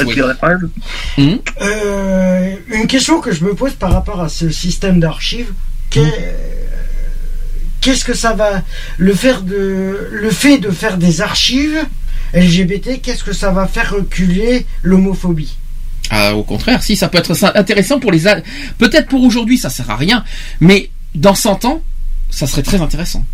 oui. 0.06 0.14
Euh, 1.62 2.56
une 2.74 2.88
question 2.88 3.22
que 3.22 3.32
je 3.32 3.44
me 3.46 3.54
pose 3.56 3.74
par 3.74 3.94
rapport 3.94 4.22
à 4.22 4.28
ce 4.30 4.50
système 4.50 5.00
d'archives, 5.00 5.52
qu'est- 5.90 6.02
qu'est-ce 7.82 8.04
que 8.04 8.14
ça 8.16 8.34
va 8.34 8.64
le 8.98 9.14
faire 9.14 9.42
de 9.44 10.10
le 10.12 10.30
fait 10.30 10.58
de 10.58 10.72
faire 10.72 10.98
des 10.98 11.22
archives 11.22 11.78
LGBT, 12.34 13.00
qu'est-ce 13.02 13.24
que 13.24 13.32
ça 13.34 13.52
va 13.52 13.66
faire 13.68 13.92
reculer 13.92 14.66
l'homophobie 14.84 15.56
Ah, 16.10 16.36
au 16.36 16.44
contraire, 16.44 16.84
si 16.84 16.96
ça 16.96 17.10
peut 17.10 17.18
être 17.18 17.34
intéressant 17.56 18.00
pour 18.00 18.12
les. 18.12 18.22
Peut-être 18.78 19.08
pour 19.08 19.24
aujourd'hui, 19.24 19.58
ça 19.58 19.70
sert 19.70 19.90
à 19.90 19.96
rien, 19.96 20.24
mais 20.60 20.90
dans 21.16 21.36
100 21.36 21.66
ans, 21.66 21.82
ça 22.30 22.48
serait 22.48 22.64
très 22.64 22.82
intéressant. 22.82 23.26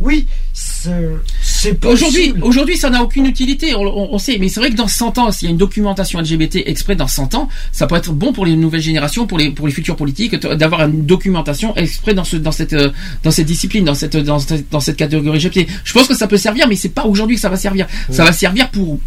Oui, 0.00 0.26
c'est 0.52 1.84
Aujourd'hui, 1.84 2.28
possible. 2.28 2.44
aujourd'hui, 2.44 2.76
ça 2.76 2.90
n'a 2.90 3.02
aucune 3.02 3.26
utilité, 3.26 3.74
on, 3.74 3.80
on- 3.82 4.14
on 4.14 4.18
sait. 4.18 4.36
Mais 4.38 4.48
c'est 4.48 4.60
vrai 4.60 4.70
que 4.70 4.76
dans 4.76 4.88
100 4.88 5.18
ans, 5.18 5.30
s'il 5.32 5.46
y 5.46 5.48
a 5.48 5.52
une 5.52 5.56
documentation 5.56 6.20
LGBT 6.20 6.62
exprès 6.66 6.96
dans 6.96 7.06
100 7.06 7.34
ans, 7.34 7.48
ça 7.72 7.86
peut 7.86 7.94
être 7.96 8.12
bon 8.12 8.32
pour 8.32 8.44
les 8.44 8.56
nouvelles 8.56 8.82
générations, 8.82 9.26
pour 9.26 9.38
les 9.38 9.50
pour 9.50 9.66
les 9.66 9.72
futurs 9.72 9.96
politiques, 9.96 10.34
d'avoir 10.36 10.82
une 10.88 11.06
documentation 11.06 11.74
exprès 11.76 12.14
dans 12.14 12.24
ce 12.24 12.36
dans 12.36 12.52
cette 12.52 12.72
euh, 12.72 12.90
dans 13.22 13.30
cette 13.30 13.46
discipline, 13.46 13.84
dans 13.84 13.94
cette 13.94 14.16
dans 14.16 14.38
cette, 14.40 14.68
dans 14.70 14.80
cette 14.80 14.96
catégorie 14.96 15.38
LGBT. 15.38 15.68
Je 15.84 15.92
pense 15.92 16.06
que 16.08 16.14
ça 16.16 16.26
peut 16.26 16.36
servir, 16.38 16.66
mais 16.68 16.76
c'est 16.76 16.88
pas 16.90 17.04
aujourd'hui 17.04 17.36
que 17.36 17.42
ça 17.42 17.48
va 17.48 17.56
servir. 17.56 17.86
Ça 18.10 18.24
va 18.24 18.32
servir 18.32 18.70
pour 18.70 18.98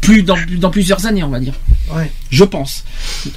plus 0.00 0.22
dans 0.22 0.36
dans 0.58 0.70
plusieurs 0.70 1.06
années, 1.06 1.22
on 1.22 1.28
va 1.28 1.40
dire. 1.40 1.54
Ouais. 1.94 2.10
Je 2.30 2.44
pense. 2.44 2.84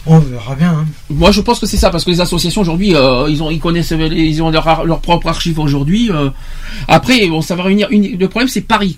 On 0.06 0.20
verra 0.20 0.56
bien. 0.56 0.72
hein. 0.72 0.86
Moi, 1.10 1.32
je 1.32 1.42
pense 1.42 1.60
que 1.60 1.66
c'est 1.66 1.78
ça, 1.78 1.90
parce 1.90 2.04
que 2.06 2.12
les 2.12 2.22
associations 2.22 2.62
aujourd'hui, 2.62 2.96
euh, 2.96 3.28
ils 3.30 3.44
ont, 3.44 3.52
ils 3.52 3.60
connaissent, 3.60 3.92
ils 3.92 4.42
ont 4.42 4.50
leur, 4.50 5.00
propre 5.02 5.28
archive 5.28 5.60
aujourd'hui. 5.60 6.10
euh. 6.12 6.30
Après, 6.88 7.28
bon, 7.28 7.42
ça 7.42 7.56
va 7.56 7.64
réunir. 7.64 7.88
Une, 7.92 8.18
le 8.18 8.28
problème, 8.30 8.48
c'est 8.48 8.62
Paris. 8.62 8.98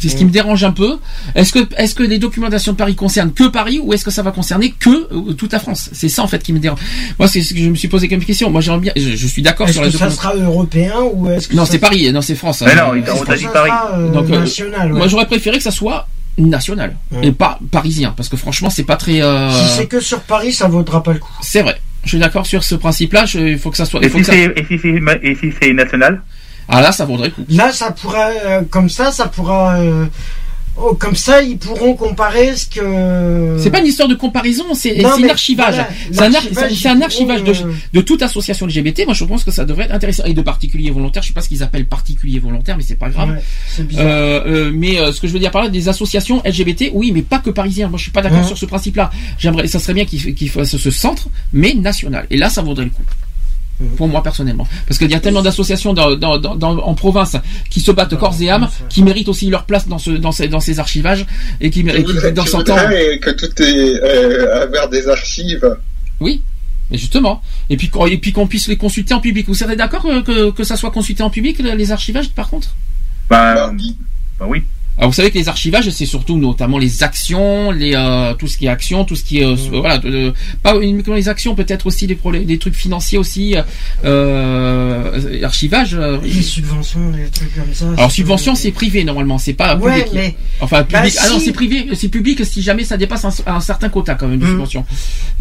C'est 0.00 0.08
ce 0.10 0.14
qui 0.14 0.24
me 0.24 0.30
dérange 0.30 0.62
un 0.62 0.70
peu. 0.70 0.98
Est-ce 1.34 1.52
que, 1.52 1.58
est-ce 1.76 1.92
que 1.96 2.04
les 2.04 2.20
documentations 2.20 2.70
de 2.70 2.76
Paris 2.76 2.94
concernent 2.94 3.32
que 3.32 3.48
Paris 3.48 3.80
ou 3.82 3.92
est-ce 3.92 4.04
que 4.04 4.12
ça 4.12 4.22
va 4.22 4.30
concerner 4.30 4.70
que 4.70 5.08
euh, 5.12 5.32
toute 5.32 5.52
la 5.52 5.58
France? 5.58 5.90
C'est 5.92 6.08
ça 6.08 6.22
en 6.22 6.28
fait 6.28 6.40
qui 6.40 6.52
me 6.52 6.60
dérange. 6.60 6.78
Moi, 7.18 7.26
c'est 7.26 7.42
ce 7.42 7.52
que 7.52 7.58
je 7.58 7.68
me 7.68 7.74
suis 7.74 7.88
posé 7.88 8.06
comme 8.06 8.20
question. 8.24 8.48
Moi, 8.48 8.60
j'aimerais 8.60 8.78
bien. 8.78 8.92
Je, 8.96 9.16
je 9.16 9.26
suis 9.26 9.42
d'accord 9.42 9.66
Est-ce 9.66 9.80
sur 9.80 9.82
que 9.82 9.88
la 9.88 10.10
ça 10.10 10.10
sera 10.12 10.36
européen 10.36 10.94
ou 11.14 11.28
est-ce 11.30 11.48
que 11.48 11.56
Non, 11.56 11.64
ça 11.64 11.72
c'est 11.72 11.78
Paris. 11.80 12.12
Non, 12.12 12.22
c'est 12.22 12.36
France. 12.36 12.62
Mais 12.64 12.70
hein. 12.78 12.86
non, 12.90 12.94
il- 12.94 13.02
Est-ce 13.02 13.10
on 13.10 13.18
que 13.22 13.26
t'a 13.26 13.36
dit 13.36 13.46
Paris. 13.52 13.70
sera, 13.70 13.90
euh, 13.98 14.12
Donc, 14.12 14.30
euh, 14.30 14.38
national 14.38 14.92
ouais. 14.92 14.98
Moi, 14.98 15.08
j'aurais 15.08 15.26
préféré 15.26 15.56
que 15.56 15.64
ça 15.64 15.72
soit 15.72 16.06
national 16.38 16.96
et 17.22 17.32
pas 17.32 17.58
parisien, 17.70 18.14
parce 18.16 18.28
que 18.28 18.36
franchement, 18.36 18.70
c'est 18.70 18.84
pas 18.84 18.96
très. 18.96 19.20
euh, 19.22 19.50
Si 19.50 19.76
c'est 19.76 19.86
que 19.86 20.00
sur 20.00 20.20
Paris, 20.20 20.52
ça 20.52 20.68
vaudra 20.68 21.02
pas 21.02 21.12
le 21.12 21.18
coup. 21.18 21.32
c'est 21.42 21.62
vrai. 21.62 21.80
Je 22.04 22.10
suis 22.10 22.18
d'accord 22.18 22.46
sur 22.46 22.62
ce 22.64 22.74
principe-là. 22.76 23.26
je- 23.26 23.38
Il 23.40 23.58
faut 23.58 23.70
que 23.70 23.76
ça 23.76 23.84
soit. 23.84 24.00
Et 24.00 24.04
Il 24.04 24.10
faut 24.10 24.18
si 24.18 24.24
c'est, 24.24 24.44
et 24.56 24.64
si 24.66 24.78
c'est, 24.78 24.92
ma- 25.00 25.14
et 25.14 25.34
si 25.34 25.52
c'est 25.60 25.72
national? 25.74 26.22
Ah 26.68 26.80
là, 26.80 26.92
ça 26.92 27.04
vaudrait 27.04 27.28
le 27.28 27.34
coup. 27.34 27.44
Là, 27.50 27.72
ça 27.72 27.90
pourra, 27.90 28.26
euh, 28.28 28.62
comme 28.70 28.88
ça, 28.88 29.10
ça 29.10 29.26
pourra, 29.26 29.76
euh, 29.80 30.06
oh, 30.80 30.94
comme 30.94 31.16
ça, 31.16 31.42
ils 31.42 31.58
pourront 31.58 31.94
comparer 31.94 32.56
ce 32.56 32.66
que. 32.66 33.56
C'est 33.58 33.70
pas 33.70 33.80
une 33.80 33.86
histoire 33.86 34.08
de 34.08 34.14
comparaison, 34.14 34.74
c'est 34.74 35.04
un 35.04 35.28
archivage. 35.28 35.84
voilà, 36.12 36.38
c'est 36.52 36.88
un, 36.88 37.02
archivage 37.02 37.42
de, 37.92 38.00
toute 38.00 38.22
association 38.22 38.66
LGBT. 38.66 39.04
Moi, 39.04 39.14
je 39.14 39.24
pense 39.24 39.44
que 39.44 39.50
ça 39.50 39.64
devrait 39.64 39.84
être 39.84 39.94
intéressant. 39.94 40.24
Et 40.24 40.34
de 40.34 40.42
particuliers 40.42 40.90
volontaires, 40.90 41.22
je 41.22 41.28
sais 41.28 41.34
pas 41.34 41.40
ce 41.40 41.48
qu'ils 41.48 41.62
appellent 41.62 41.86
particuliers 41.86 42.38
volontaires, 42.38 42.76
mais 42.76 42.82
c'est 42.82 42.98
pas 42.98 43.10
grave. 43.10 43.30
Ouais. 43.30 43.86
Euh, 43.98 44.44
euh, 44.46 44.72
mais 44.74 44.98
euh, 44.98 45.12
ce 45.12 45.20
que 45.20 45.26
je 45.26 45.32
veux 45.32 45.38
dire 45.38 45.50
par 45.50 45.62
là, 45.62 45.68
des 45.68 45.88
associations 45.88 46.42
LGBT, 46.44 46.90
oui, 46.92 47.12
mais 47.12 47.22
pas 47.22 47.38
que 47.38 47.50
parisiens. 47.50 47.88
Moi, 47.88 47.98
je 47.98 48.04
suis 48.04 48.12
pas 48.12 48.22
d'accord 48.22 48.40
Mhm. 48.40 48.46
sur 48.46 48.58
ce 48.58 48.66
principe-là. 48.66 49.10
J'aimerais, 49.38 49.66
ça 49.66 49.78
serait 49.78 49.94
bien 49.94 50.04
qu'il 50.04 50.34
qu'il 50.34 50.50
fasse 50.50 50.76
ce 50.76 50.90
centre, 50.90 51.28
mais 51.52 51.74
national. 51.74 52.26
Et 52.30 52.36
là, 52.36 52.48
ça 52.50 52.62
vaudrait 52.62 52.84
le 52.84 52.90
coup. 52.90 53.02
Pour 53.96 54.08
moi 54.08 54.24
personnellement, 54.24 54.66
parce 54.88 54.98
qu'il 54.98 55.08
y 55.10 55.14
a 55.14 55.20
tellement 55.20 55.40
d'associations 55.42 55.92
dans, 55.92 56.16
dans- 56.16 56.36
dans- 56.38 56.56
dans- 56.56 56.78
en 56.78 56.94
province 56.94 57.36
qui 57.70 57.80
se 57.80 57.92
battent 57.92 58.16
corps 58.16 58.34
et 58.40 58.50
âme, 58.50 58.68
qui 58.88 59.04
méritent 59.04 59.28
aussi 59.28 59.50
leur 59.50 59.64
place 59.66 59.86
dans 59.86 59.98
ce 59.98 60.10
dans 60.10 60.32
ces 60.32 60.48
dans 60.48 60.58
ces 60.58 60.80
archivages 60.80 61.24
et 61.60 61.70
qui 61.70 61.84
méritent 61.84 62.06
dans 62.34 62.44
je 62.44 62.50
100 62.50 62.58
ans. 62.58 62.62
voudrais 62.76 63.18
que 63.20 63.30
tout 63.30 63.62
est 63.62 64.00
euh, 64.02 64.64
avoir 64.64 64.88
des 64.88 65.06
archives. 65.08 65.76
Oui. 66.18 66.42
Mais 66.90 66.98
justement, 66.98 67.40
et 67.70 67.76
puis 67.76 67.88
qu'on- 67.88 68.06
et 68.06 68.16
puis 68.16 68.32
qu'on 68.32 68.46
puisse 68.48 68.66
les 68.66 68.76
consulter 68.76 69.14
en 69.14 69.20
public. 69.20 69.46
Vous 69.46 69.54
serez 69.54 69.76
d'accord 69.76 70.06
euh, 70.06 70.22
que, 70.22 70.50
que 70.50 70.64
ça 70.64 70.76
soit 70.76 70.90
consulté 70.90 71.22
en 71.22 71.30
public 71.30 71.58
les 71.60 71.76
les 71.76 71.92
archivages 71.92 72.30
par 72.30 72.48
contre? 72.48 72.74
Bah, 73.30 73.70
bah 74.40 74.46
oui. 74.48 74.62
Alors 74.98 75.10
vous 75.10 75.14
savez 75.14 75.30
que 75.30 75.38
les 75.38 75.48
archivages, 75.48 75.88
c'est 75.90 76.06
surtout 76.06 76.36
notamment 76.38 76.76
les 76.76 77.04
actions, 77.04 77.70
les 77.70 77.92
euh, 77.94 78.34
tout 78.34 78.48
ce 78.48 78.58
qui 78.58 78.66
est 78.66 78.68
actions, 78.68 79.04
tout 79.04 79.14
ce 79.14 79.22
qui 79.22 79.38
est 79.38 79.44
euh, 79.46 79.54
voilà, 79.70 79.98
de- 79.98 80.10
de- 80.10 80.34
pas 80.62 80.76
uniquement 80.80 81.14
les 81.14 81.28
actions, 81.28 81.54
peut-être 81.54 81.86
aussi 81.86 82.08
des 82.08 82.16
problèmes, 82.16 82.44
des 82.44 82.58
trucs 82.58 82.74
financiers 82.74 83.16
aussi, 83.16 83.54
euh, 84.04 85.40
archivage. 85.44 85.94
euh, 85.94 86.18
Les 86.22 86.42
subventions, 86.42 87.12
les 87.16 87.28
trucs 87.30 87.54
comme 87.54 87.72
ça. 87.72 87.86
alors 87.96 88.10
subvention, 88.10 88.54
c'est 88.54 88.72
privé 88.72 89.04
normalement, 89.04 89.38
c'est 89.38 89.52
pas 89.52 89.76
Ouais, 89.76 90.02
public. 90.02 90.12
mais- 90.14 90.34
Enfin 90.60 90.84
Bah, 90.90 91.00
public. 91.02 91.16
ah 91.22 91.28
non, 91.30 91.38
c'est 91.38 91.52
privé, 91.52 91.86
c'est 91.94 92.08
public 92.08 92.44
si 92.44 92.62
jamais 92.62 92.84
ça 92.84 92.96
dépasse 92.96 93.24
un, 93.24 93.30
un 93.46 93.60
certain 93.60 93.88
quota 93.88 94.14
quand 94.14 94.26
même 94.28 94.38
de 94.40 94.44
Mhm. 94.44 94.50
subvention. 94.50 94.84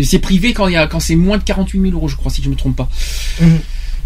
C'est 0.04 0.20
privé 0.20 0.54
quand 0.54 0.68
il 0.68 0.74
y 0.74 0.78
a 0.78 0.86
quand 0.88 1.00
c'est 1.00 1.16
moins 1.16 1.38
de 1.40 1.44
48 1.44 1.80
000 1.82 1.94
euros, 1.94 2.08
je 2.08 2.16
crois, 2.16 2.32
si 2.32 2.44
je 2.44 2.50
me 2.50 2.56
trompe 2.56 2.76
pas. 2.76 2.90
Mhm. 3.42 3.60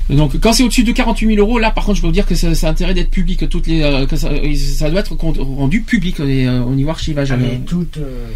Donc 0.10 0.40
quand 0.40 0.54
c'est 0.54 0.64
au-dessus 0.64 0.84
de 0.84 0.92
48 0.92 1.36
000 1.36 1.40
euros, 1.40 1.60
là 1.60 1.72
par 1.72 1.86
contre 1.86 1.98
je 1.98 2.02
peux 2.02 2.08
vous 2.08 2.14
dire 2.14 2.26
que 2.26 2.34
a 2.66 2.70
intérêt 2.70 2.94
d'être 2.94 3.10
public, 3.12 3.40
que 3.40 3.46
toutes 3.46 3.68
les, 3.68 3.82
euh, 3.82 4.06
que 4.06 4.16
ça, 4.16 4.30
ça 4.78 4.90
doit 4.90 5.00
être 5.00 5.16
rendu 5.16 5.82
public 5.82 6.20
euh, 6.20 6.62
au 6.64 6.72
niveau 6.72 6.90
archivage. 6.90 7.32
Ah, 7.32 7.36
euh. 7.36 7.58
euh, 7.98 8.28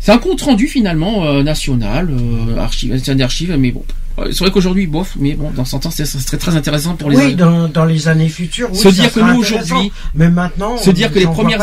C'est 0.00 0.12
un 0.12 0.18
compte 0.18 0.42
rendu 0.42 0.68
finalement 0.68 1.24
euh, 1.24 1.42
national, 1.42 2.10
euh, 2.10 2.56
archive, 2.58 2.98
c'est 3.02 3.12
un 3.12 3.20
archive, 3.20 3.56
mais 3.58 3.72
bon. 3.72 3.84
Euh, 4.18 4.28
C'est 4.30 4.40
vrai 4.44 4.50
qu'aujourd'hui, 4.52 4.86
bof, 4.86 5.14
mais 5.18 5.34
bon, 5.34 5.50
dans 5.50 5.64
100 5.64 5.86
ans, 5.86 5.90
c'est- 5.90 6.04
ça 6.04 6.18
serait 6.20 6.36
très 6.36 6.54
intéressant 6.56 6.94
pour 6.94 7.10
les. 7.10 7.16
Oui, 7.16 7.34
dans, 7.34 7.68
dans 7.68 7.84
les 7.84 8.06
années 8.08 8.28
futures. 8.28 8.68
Oui, 8.70 8.76
se 8.78 8.84
ça 8.84 8.90
dire 8.92 9.12
que 9.12 9.20
nous 9.20 9.38
aujourd'hui, 9.40 9.90
Mais 10.14 10.30
maintenant, 10.30 10.76
se 10.78 10.90
dire 10.90 11.12
que 11.12 11.18
les 11.18 11.26
premières 11.26 11.60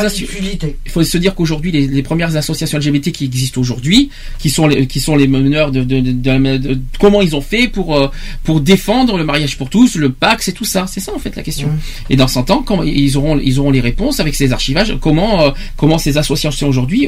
il 0.86 0.92
faut 0.92 1.04
se 1.04 1.18
dire 1.18 1.34
qu'aujourd'hui 1.36 1.72
les, 1.72 1.88
les 1.88 2.04
premières 2.04 2.36
associations 2.36 2.78
LGBT 2.78 3.12
qui 3.12 3.26
existent 3.26 3.62
aujourd'hui, 3.62 4.10
qui 4.40 4.50
sont 4.50 4.68
les, 4.68 4.88
qui 4.88 5.00
sont 5.00 5.16
les 5.16 5.28
meneurs 5.28 5.72
de, 5.72 5.84
de, 5.84 6.00
de- 6.02 6.58
de- 6.58 6.80
comment 7.00 7.22
ils 7.22 7.36
ont 7.36 7.42
fait 7.42 7.68
pour 7.68 7.96
euh, 7.98 8.10
pour 8.44 8.60
défendre 8.62 9.18
le 9.18 9.24
mariage 9.24 9.58
pour 9.58 9.70
tous, 9.70 9.96
le 9.96 10.12
Pax 10.12 10.48
et 10.50 10.54
tout 10.54 10.66
ça. 10.66 10.86
C'est 10.88 11.00
ça 11.00 11.14
en 11.16 11.20
fait 11.20 11.36
la 11.36 11.44
question. 11.44 11.68
Mmh. 11.70 11.80
Et 12.12 12.16
dans 12.16 12.28
100 12.28 12.52
ans, 12.52 12.64
quand 12.64 12.84
ils 12.84 13.18
auront 13.18 13.40
ils 13.40 13.60
auront 13.60 13.72
les 13.72 13.82
réponses 13.82 14.20
avec 14.20 14.36
ces 14.36 14.52
archivages, 14.52 14.98
comment 15.00 15.42
euh, 15.42 15.52
comment 15.78 15.98
ces 15.98 16.18
associations 16.18 16.68
aujourd'hui 16.68 17.08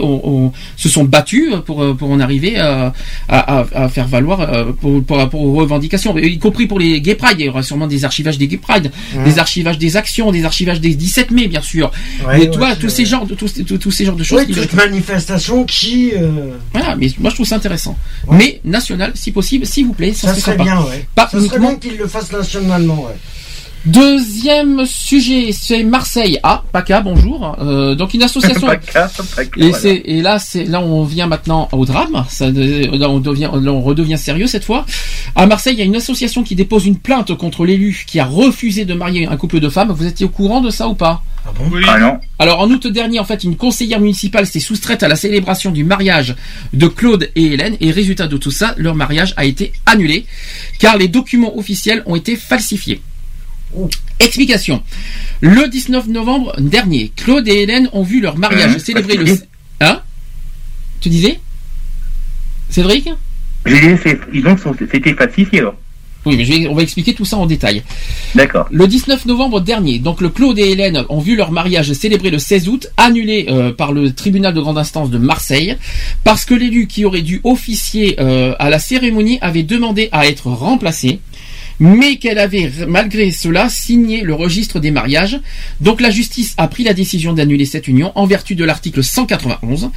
se 0.78 0.90
sont 0.90 1.04
battues 1.04 1.52
pour 1.66 1.84
euh, 1.84 1.94
pour 1.94 2.12
en 2.12 2.20
arriver 2.20 2.58
à, 2.58 2.94
à, 3.28 3.66
à 3.74 3.90
faire 3.90 4.08
valoir 4.08 4.42
euh, 4.42 4.72
pour, 4.74 5.04
pour, 5.04 5.30
aux 5.42 5.54
revendications, 5.54 6.18
y 6.18 6.38
compris 6.40 6.68
pour 6.68 6.80
les 6.80 7.02
Gay 7.02 7.16
Pride. 7.16 7.36
Il 7.40 7.46
y 7.46 7.50
aura 7.50 7.64
sûrement 7.64 7.88
des 7.88 8.06
archivages 8.06 8.38
des 8.38 8.48
Gay 8.48 8.58
Pride, 8.58 8.92
Mmh. 9.16 9.24
des 9.26 9.40
archivages 9.40 9.78
des 9.78 9.98
actions, 9.98 10.32
des 10.32 10.44
archivages 10.46 10.80
des 10.80 10.96
17 10.96 11.32
mai 11.32 11.48
bien 11.48 11.62
sûr. 11.62 11.92
Ouais, 12.26 12.40
Mais 12.40 12.50
c'est 12.54 12.80
tous 12.80 12.90
ces 12.90 13.06
genres 13.06 13.26
de 13.26 13.36
tous, 13.36 13.54
tous, 13.66 13.78
tous 13.78 13.92
ces 13.92 14.06
genres 14.06 14.16
de 14.16 14.24
choses. 14.24 14.40
Oui, 14.48 14.54
qui 14.54 14.60
toute 14.60 14.74
manifestation 14.74 15.64
qui. 15.66 16.12
euh, 16.16 16.58
voilà, 16.72 16.96
mais 16.96 17.10
moi 17.20 17.30
je 17.30 17.36
trouve 17.36 17.48
ça 17.48 17.56
intéressant. 17.56 17.98
Mais 18.30 18.60
national, 18.64 19.12
si 19.16 19.32
possible, 19.32 19.66
s'il 19.66 19.86
vous 19.86 19.94
plaît, 19.94 20.14
ça, 20.14 20.30
ça 20.30 20.36
serait 20.36 20.52
sympa. 20.54 20.64
bien, 20.64 20.82
ouais. 20.84 21.06
Pas 21.16 21.24
ça 21.26 21.32
serait 21.32 21.40
uniquement. 21.42 21.70
bien 21.70 21.78
qu'ils 21.78 21.98
le 21.98 22.08
fassent 22.08 22.32
nationalement, 22.32 23.04
ouais. 23.04 23.16
Deuxième 23.86 24.86
sujet, 24.86 25.52
c'est 25.52 25.84
Marseille. 25.84 26.40
Ah, 26.42 26.64
PACA, 26.72 27.02
bonjour. 27.02 27.58
Euh, 27.60 27.96
donc 27.96 28.14
une 28.14 28.24
association. 28.24 28.68
PACA, 28.68 29.12
PACA, 29.36 29.50
et, 29.58 29.70
voilà. 29.70 29.78
c'est, 29.78 30.02
et 30.06 30.22
là, 30.22 30.40
c'est 30.40 30.64
là 30.64 30.80
on 30.80 31.04
vient 31.04 31.28
maintenant 31.28 31.68
au 31.74 31.84
drame. 31.84 32.24
Ça, 32.30 32.50
là, 32.50 33.10
on 33.10 33.20
devient, 33.20 33.50
là, 33.62 33.74
on 33.74 33.82
redevient 33.82 34.18
sérieux 34.18 34.48
cette 34.48 34.64
fois. 34.64 34.86
À 35.36 35.48
Marseille, 35.48 35.74
il 35.74 35.80
y 35.80 35.82
a 35.82 35.86
une 35.86 35.98
association 35.98 36.44
qui 36.44 36.56
dépose 36.56 36.86
une 36.86 36.98
plainte 36.98 37.36
contre 37.36 37.66
l'élu 37.66 38.06
qui 38.08 38.22
a 38.22 38.26
refusé 38.26 38.86
de 38.86 38.94
marier 38.94 39.28
un 39.28 39.36
couple 39.36 39.60
de 39.60 39.68
femmes. 39.68 39.92
Vous 39.92 40.06
étiez 40.06 40.28
au 40.28 40.30
courant 40.30 40.62
de 40.62 40.70
ça 40.70 40.88
ou 40.88 40.96
pas? 40.96 41.22
Ah 41.46 41.50
bon? 41.54 41.66
Oui. 41.74 41.84
Ah 41.86 42.00
non. 42.00 42.20
Alors 42.40 42.62
en 42.62 42.70
août 42.70 42.88
dernier, 42.88 43.20
en 43.20 43.26
fait, 43.26 43.44
une 43.44 43.58
conseillère 43.58 44.00
municipale 44.00 44.48
s'est 44.48 44.62
soustraite 44.62 45.04
à 45.04 45.10
la 45.10 45.18
célébration 45.18 45.72
du 45.72 45.84
mariage 45.84 46.36
de 46.72 46.88
Claude 46.88 47.30
et 47.36 47.48
Hélène 47.48 47.76
et 47.82 47.92
résultat 47.92 48.28
de 48.28 48.38
tout 48.38 48.52
ça, 48.52 48.76
leur 48.78 48.96
mariage 48.96 49.34
a 49.36 49.44
été 49.44 49.74
annulé 49.86 50.26
car 50.80 50.98
les 50.98 51.10
documents 51.10 51.58
officiels 51.58 52.02
ont 52.06 52.16
été 52.16 52.38
falsifiés. 52.38 53.02
Explication. 54.20 54.82
Le 55.42 55.68
19 55.68 56.08
novembre 56.08 56.56
dernier, 56.60 57.12
Claude 57.16 57.48
et 57.48 57.62
Hélène 57.64 57.90
ont 57.94 58.04
vu 58.04 58.22
leur 58.22 58.38
mariage 58.38 58.72
Hein 58.76 58.80
célébré 58.80 59.18
le... 59.18 59.26
Hein 59.82 60.02
Tu 61.02 61.10
disais 61.10 61.40
Cédric 62.70 63.10
ils 63.66 64.46
ont, 64.48 64.56
c'était 64.92 65.14
falsifié 65.14 65.60
alors. 65.60 65.76
Oui, 66.26 66.38
mais 66.38 66.44
vais- 66.46 66.68
on 66.68 66.74
va 66.76 66.84
expliquer 66.84 67.14
tout 67.14 67.26
ça 67.26 67.36
en 67.38 67.46
détail. 67.46 67.84
D'accord. 68.34 68.68
Le 68.72 68.88
19 68.88 69.26
novembre 69.26 69.60
dernier, 69.60 70.00
donc 70.00 70.22
le 70.22 70.30
Claude 70.30 70.58
et 70.58 70.72
Hélène 70.72 71.04
ont 71.10 71.20
vu 71.20 71.36
leur 71.36 71.52
mariage 71.52 71.92
célébré 71.94 72.30
le 72.30 72.40
16 72.40 72.70
août, 72.70 72.88
annulé 72.96 73.48
euh, 73.50 73.74
par 73.74 73.92
le 73.92 74.14
tribunal 74.14 74.54
de 74.54 74.62
grande 74.62 74.78
instance 74.78 75.10
de 75.10 75.18
Marseille, 75.18 75.78
parce 76.24 76.46
que 76.46 76.54
l'élu 76.54 76.88
qui 76.88 77.04
aurait 77.04 77.22
dû 77.22 77.42
officier 77.44 78.16
euh, 78.22 78.54
à 78.60 78.70
la 78.70 78.80
cérémonie 78.80 79.38
avait 79.42 79.64
demandé 79.64 80.08
à 80.14 80.26
être 80.28 80.48
remplacé, 80.48 81.20
mais 81.84 82.16
qu'elle 82.16 82.40
avait 82.40 82.72
malgré 82.88 83.30
cela 83.32 83.68
signé 83.68 84.22
le 84.22 84.34
registre 84.34 84.80
des 84.80 84.90
mariages. 84.90 85.38
Donc 85.82 86.00
la 86.00 86.12
justice 86.12 86.54
a 86.56 86.70
pris 86.70 86.86
la 86.86 86.94
décision 86.94 87.34
d'annuler 87.34 87.66
cette 87.66 87.90
union 87.90 88.14
en 88.16 88.26
vertu 88.26 88.56
de 88.56 88.64
l'article 88.64 89.04
191. 89.04 89.92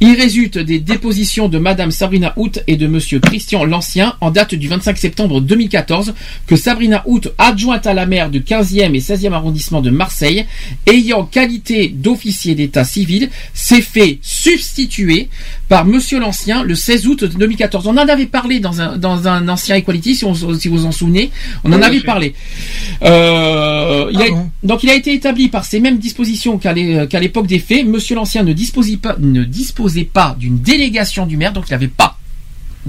Il 0.00 0.16
résulte 0.16 0.58
des 0.58 0.80
dépositions 0.80 1.48
de 1.48 1.58
Madame 1.58 1.92
Sabrina 1.92 2.32
Hout 2.36 2.58
et 2.66 2.76
de 2.76 2.88
Monsieur 2.88 3.20
Christian 3.20 3.64
Lancien 3.64 4.16
en 4.20 4.32
date 4.32 4.56
du 4.56 4.66
25 4.66 4.98
septembre 4.98 5.40
2014 5.40 6.12
que 6.48 6.56
Sabrina 6.56 7.04
Hout, 7.06 7.28
adjointe 7.38 7.86
à 7.86 7.94
la 7.94 8.06
maire 8.06 8.30
du 8.30 8.40
15e 8.40 8.92
et 8.92 8.98
16e 8.98 9.32
arrondissement 9.32 9.80
de 9.80 9.90
Marseille, 9.90 10.44
ayant 10.88 11.24
qualité 11.24 11.88
d'officier 11.88 12.56
d'état 12.56 12.82
civil, 12.82 13.30
s'est 13.54 13.80
fait 13.80 14.18
substituer 14.22 15.28
par 15.68 15.84
Monsieur 15.84 16.18
Lancien 16.18 16.62
le 16.62 16.74
16 16.74 17.06
août 17.06 17.24
2014. 17.24 17.86
On 17.86 17.90
en 17.96 18.08
avait 18.08 18.26
parlé 18.26 18.58
dans 18.60 18.80
un, 18.80 18.96
dans 18.96 19.28
un 19.28 19.48
ancien 19.48 19.76
Equality, 19.76 20.14
si, 20.14 20.24
on- 20.24 20.34
si 20.34 20.68
vous 20.68 20.78
vous 20.78 20.86
en 20.86 20.92
souvenez. 20.92 21.30
On 21.64 21.72
en 21.72 21.76
Oui, 21.78 21.84
avait 21.84 22.00
parlé. 22.00 22.34
Euh, 23.04 24.08
il 24.12 24.22
a- 24.22 24.30
bon 24.30 24.50
donc 24.62 24.82
il 24.82 24.90
a 24.90 24.94
été 24.94 25.14
établi 25.14 25.48
par 25.48 25.64
ces 25.64 25.80
mêmes 25.80 25.98
dispositions 25.98 26.58
qu'à 26.58 26.72
l'époque 26.72 27.46
des 27.46 27.58
faits, 27.58 27.86
Monsieur 27.86 28.16
l'Ancien 28.16 28.42
ne 28.42 28.52
disposait 28.52 28.96
pas, 28.96 29.16
ne 29.18 29.44
disposait 29.44 30.04
pas 30.04 30.36
d'une 30.38 30.58
délégation 30.58 31.26
du 31.26 31.36
maire, 31.36 31.52
donc 31.52 31.64
il 31.68 31.72
n'avait 31.72 31.86
pas 31.88 32.17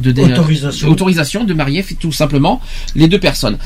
de 0.02 0.12
dé- 0.12 0.24
Autorisation. 0.24 0.88
autorisation 0.90 1.44
de 1.44 1.54
marier 1.54 1.84
tout 2.00 2.12
simplement 2.12 2.62
les 2.96 3.08
deux 3.08 3.20
personnes. 3.20 3.58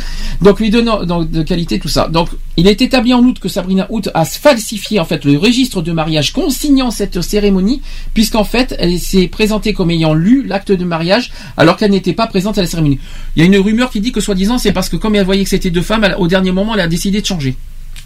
Donc 0.41 0.59
lui 0.59 0.69
donnant 0.69 1.03
donc, 1.05 1.29
de 1.31 1.43
qualité 1.43 1.79
tout 1.79 1.87
ça. 1.87 2.07
Donc 2.07 2.29
il 2.57 2.67
est 2.67 2.81
établi 2.81 3.13
en 3.13 3.19
août 3.23 3.37
que 3.39 3.49
Sabrina 3.49 3.87
Hout 3.89 4.09
a 4.13 4.25
falsifié 4.25 4.99
en 4.99 5.05
fait 5.05 5.25
le 5.25 5.37
registre 5.37 5.81
de 5.81 5.91
mariage 5.91 6.33
consignant 6.33 6.91
cette 6.91 7.21
cérémonie 7.21 7.81
puisqu'en 8.13 8.43
fait 8.43 8.75
elle 8.79 8.99
s'est 8.99 9.27
présentée 9.27 9.73
comme 9.73 9.91
ayant 9.91 10.13
lu 10.13 10.43
l'acte 10.45 10.71
de 10.71 10.85
mariage 10.85 11.31
alors 11.57 11.77
qu'elle 11.77 11.91
n'était 11.91 12.13
pas 12.13 12.27
présente 12.27 12.57
à 12.57 12.61
la 12.61 12.67
cérémonie. 12.67 12.99
Il 13.35 13.39
y 13.41 13.43
a 13.43 13.45
une 13.45 13.57
rumeur 13.57 13.89
qui 13.89 13.99
dit 14.01 14.11
que 14.11 14.21
soi-disant 14.21 14.57
c'est 14.57 14.71
parce 14.73 14.89
que 14.89 14.95
comme 14.97 15.15
elle 15.15 15.25
voyait 15.25 15.43
que 15.43 15.49
c'était 15.49 15.69
deux 15.71 15.81
femmes, 15.81 16.03
elle- 16.03 16.15
au 16.19 16.27
dernier 16.27 16.51
moment 16.51 16.73
elle 16.75 16.81
a 16.81 16.87
décidé 16.87 17.21
de 17.21 17.25
changer. 17.25 17.55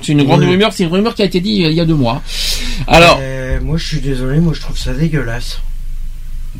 C'est 0.01 0.11
une 0.11 0.23
grande 0.23 0.41
Oui. 0.41 0.47
rumeur, 0.51 0.73
c'est 0.73 0.83
une 0.83 0.91
rumeur 0.91 1.15
qui 1.15 1.23
a 1.23 1.25
été 1.25 1.39
dit 1.41 1.65
euh, 1.65 1.69
il 1.71 1.75
y 1.75 1.81
a 1.81 1.85
deux 1.85 1.95
mois. 1.95 2.21
Alors 2.87 3.17
Euh, 3.21 3.59
moi, 3.61 3.77
je 3.77 3.87
suis 3.87 3.99
désolé, 3.99 4.39
moi, 4.39 4.53
je 4.53 4.61
trouve 4.61 4.77
ça 4.77 4.93
dégueulasse. 4.93 5.59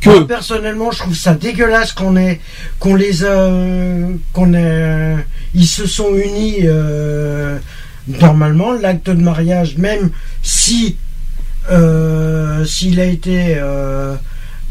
Moi, 0.06 0.28
personnellement, 0.28 0.92
je 0.92 1.00
trouve 1.00 1.16
ça 1.16 1.34
dégueulasse 1.34 1.92
qu'on 1.92 2.12
les 2.12 3.26
a, 3.26 3.52
qu'on 4.34 4.54
ait, 4.54 5.16
ils 5.54 5.68
se 5.68 5.88
sont 5.88 6.14
unis. 6.16 6.60
euh, 6.64 7.58
normalement, 8.08 8.74
l'acte 8.74 9.10
de 9.10 9.22
mariage, 9.22 9.78
même 9.78 10.12
si, 10.42 10.98
euh, 11.72 12.64
s'il 12.66 13.00
a 13.00 13.06
été, 13.06 13.56
euh, 13.58 14.16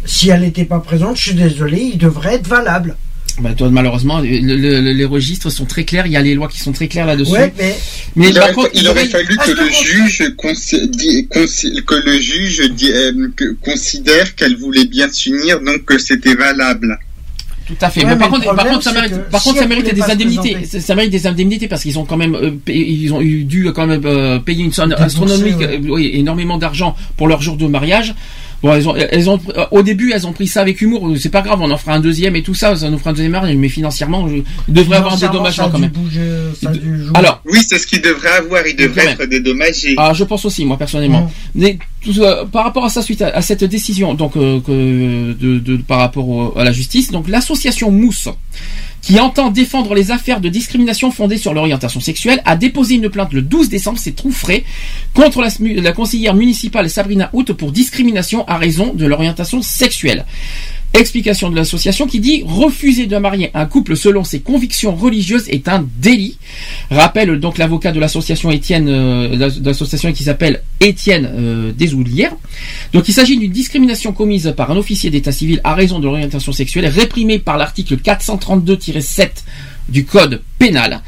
si 0.05 0.31
elle 0.31 0.41
n'était 0.41 0.65
pas 0.65 0.81
présente, 0.81 1.17
je 1.17 1.23
suis 1.23 1.35
désolé, 1.35 1.79
il 1.95 1.99
devrait 1.99 2.37
être 2.37 2.49
valable. 2.49 2.97
Bah, 3.41 3.53
toi, 3.55 3.69
malheureusement 3.71 4.21
le- 4.21 4.29
le- 4.41 4.81
le- 4.81 4.93
les 4.93 5.05
registres 5.05 5.51
sont 5.51 5.65
très 5.67 5.85
clairs, 5.85 6.07
il 6.07 6.13
y 6.13 6.17
a 6.17 6.23
les 6.23 6.35
lois 6.35 6.49
qui 6.49 6.59
sont 6.61 6.73
très 6.73 6.89
claires 6.89 7.07
là-dessus. 7.07 7.33
Ouais, 7.33 7.53
mais 7.59 7.77
Mais 8.17 8.29
il 8.29 8.35
par 8.35 8.45
aurait, 8.45 8.53
contre, 8.55 8.71
il 8.75 8.81
il 8.83 8.89
aurait 8.89 9.01
aurait- 9.01 9.09
fallu 9.11 9.37
Ah, 9.39 9.45
que 9.47 9.51
le 9.53 9.71
juge 9.71 10.19
que 10.19 11.95
le 11.95 13.43
euh, 13.43 13.57
considère 13.63 14.35
qu'elle 14.35 14.57
voulait 14.57 14.87
bien 14.87 15.09
s'unir, 15.11 15.61
donc 15.61 15.85
que 15.85 15.99
c'était 15.99 16.35
valable. 16.35 16.99
Tout 17.67 17.75
à 17.81 17.91
fait. 17.91 18.01
Ouais, 18.01 18.07
mais 18.07 18.13
mais 18.15 18.19
par 18.21 18.31
contre, 18.31 18.45
par 18.45 18.55
problème, 18.55 18.75
contre, 18.75 18.85
ça 18.85 18.93
mérite, 18.93 19.11
que 19.13 19.17
par 19.31 19.41
si 19.41 19.49
contre, 19.49 19.57
ça 19.59 19.63
elle 19.65 19.69
mérite 19.71 19.85
voulait 19.87 19.95
des 19.97 20.11
indemnités. 20.13 20.57
Ça 20.71 20.81
ça 20.81 20.95
mérite 20.95 21.11
des 21.11 21.27
indemnités 21.27 21.67
parce 21.67 21.83
qu'ils 21.83 21.99
ont 21.99 22.05
quand 22.05 22.17
même, 22.17 22.37
euh, 22.37 22.53
payé- 22.65 22.87
ils 22.89 23.13
ont 23.13 23.21
eu 23.21 23.43
dû 23.43 23.67
quand 23.75 23.89
même 23.89 24.03
euh, 24.07 24.39
payer 24.39 24.63
une 24.63 24.73
somme 24.73 24.93
astronomique, 24.97 25.59
ouais. 25.59 25.81
euh, 25.83 25.89
oui, 25.89 26.11
énormément 26.15 26.59
d'argent 26.59 26.95
pour 27.17 27.27
leur 27.27 27.43
jour 27.43 27.57
de 27.57 27.67
mariage. 27.67 28.15
Bon, 28.63 28.75
elles 28.75 28.89
ont, 28.89 28.95
elles 28.97 29.31
ont, 29.31 29.39
au 29.71 29.83
début, 29.83 30.13
elles 30.13 30.27
ont 30.27 30.33
pris 30.33 30.47
ça 30.47 30.63
avec 30.63 30.81
humour. 30.81 31.15
C'est 31.19 31.29
pas 31.31 31.43
grave, 31.43 31.59
on 31.61 31.71
en 31.71 31.77
fera 31.77 31.95
un 31.95 32.01
deuxième 32.01 32.37
et 32.37 32.43
tout 32.43 32.55
ça. 32.55 32.75
Ça 32.77 32.89
nous 32.91 32.99
fera 32.99 33.11
un 33.11 33.13
deuxième 33.13 33.33
mariage, 33.33 33.57
mais 33.57 33.69
financièrement, 33.69 34.29
je, 34.29 34.37
il 34.37 34.75
devrait 34.75 34.97
avoir 34.97 35.15
un 35.15 35.17
financièrement, 35.17 35.33
dédommagement 35.33 35.65
ça 35.65 35.69
a 35.69 35.73
quand 35.73 35.79
même. 35.79 35.91
bouger, 35.91 36.21
ça. 36.61 36.73
Alors, 37.15 37.43
Oui, 37.45 37.59
c'est 37.69 37.79
ce 37.79 37.87
qu'il 37.87 38.01
devrait 38.03 38.31
avoir, 38.39 38.67
il 38.67 38.77
devrait 38.77 39.07
être 39.09 39.25
dédommagé. 39.27 39.95
ah, 39.99 40.13
je 40.15 40.25
pense 40.25 40.45
aussi, 40.45 40.65
moi 40.65 40.77
personnellement. 40.79 41.23
Mm. 41.23 41.31
Mais 41.55 41.79
euh, 41.79 41.79
par 42.53 42.65
rapport 42.65 42.85
à 42.85 42.89
ça, 42.89 43.03
suite 43.03 43.23
à, 43.23 43.43
cette 43.43 43.65
décision, 43.65 44.15
donc 44.15 44.37
euh, 44.37 44.61
de, 45.39 45.77
par 45.77 45.99
rapport 45.99 46.59
à 46.59 46.65
la 46.65 46.73
justice, 46.73 47.11
donc 47.11 47.29
l'association 47.29 47.91
Mousse, 47.91 48.29
qui 49.03 49.21
entend 49.21 49.51
défendre 49.51 49.95
les 49.95 50.11
affaires 50.11 50.41
de 50.41 50.49
discrimination 50.49 51.11
fondées 51.11 51.39
sur 51.39 51.55
l'orientation 51.55 52.01
sexuelle, 52.01 52.43
a 52.45 52.57
déposé 52.57 52.97
une 52.97 53.09
plainte 53.09 53.33
le 53.33 53.43
12 53.43 53.69
décembre, 53.69 53.99
c'est 54.01 54.13
tout 54.13 54.33
frais, 54.33 54.65
contre 55.15 55.43
la, 55.43 55.93
conseillère 55.93 56.35
municipale 56.35 56.91
Sabrina 56.91 57.31
Hout 57.33 57.45
pour 57.55 57.73
discrimination 57.73 58.47
à 58.49 58.59
raison 58.59 58.93
de 58.95 59.07
l'orientation 59.07 59.63
sexuelle. 59.63 60.25
Explication 60.97 61.51
de 61.51 61.57
l'association 61.57 62.07
qui 62.07 62.21
dit 62.21 62.43
refuser 62.47 63.07
de 63.07 63.19
marier 63.19 63.51
un 63.53 63.67
couple 63.67 63.99
selon 63.99 64.25
ses 64.25 64.41
convictions 64.41 64.97
religieuses 64.97 65.47
est 65.51 65.69
un 65.69 65.87
délit. 65.99 66.39
Rappelle 66.91 67.39
donc 67.39 67.59
l'avocat 67.59 67.93
de 67.93 68.01
l'association 68.01 68.51
Étienne, 68.51 68.89
euh, 68.89 70.13
qui 70.15 70.25
s'appelle 70.25 70.63
Étienne 70.81 71.31
euh, 71.31 71.73
Desoulières. 71.73 72.35
Donc 72.95 73.11
il 73.11 73.13
s'agit 73.13 73.37
d'une 73.37 73.53
discrimination 73.53 74.15
commise 74.15 74.55
par 74.57 74.71
un 74.71 74.77
officier 74.79 75.11
d'état 75.11 75.33
civil 75.33 75.61
à 75.65 75.75
raison 75.75 75.99
de 75.99 76.07
l'orientation 76.07 76.53
sexuelle 76.53 76.87
réprimée 76.87 77.41
par 77.41 77.59
l'article 77.59 77.97
432-7 77.97 79.29
du 79.91 80.07
code 80.07 80.41
pénal. 80.59 81.03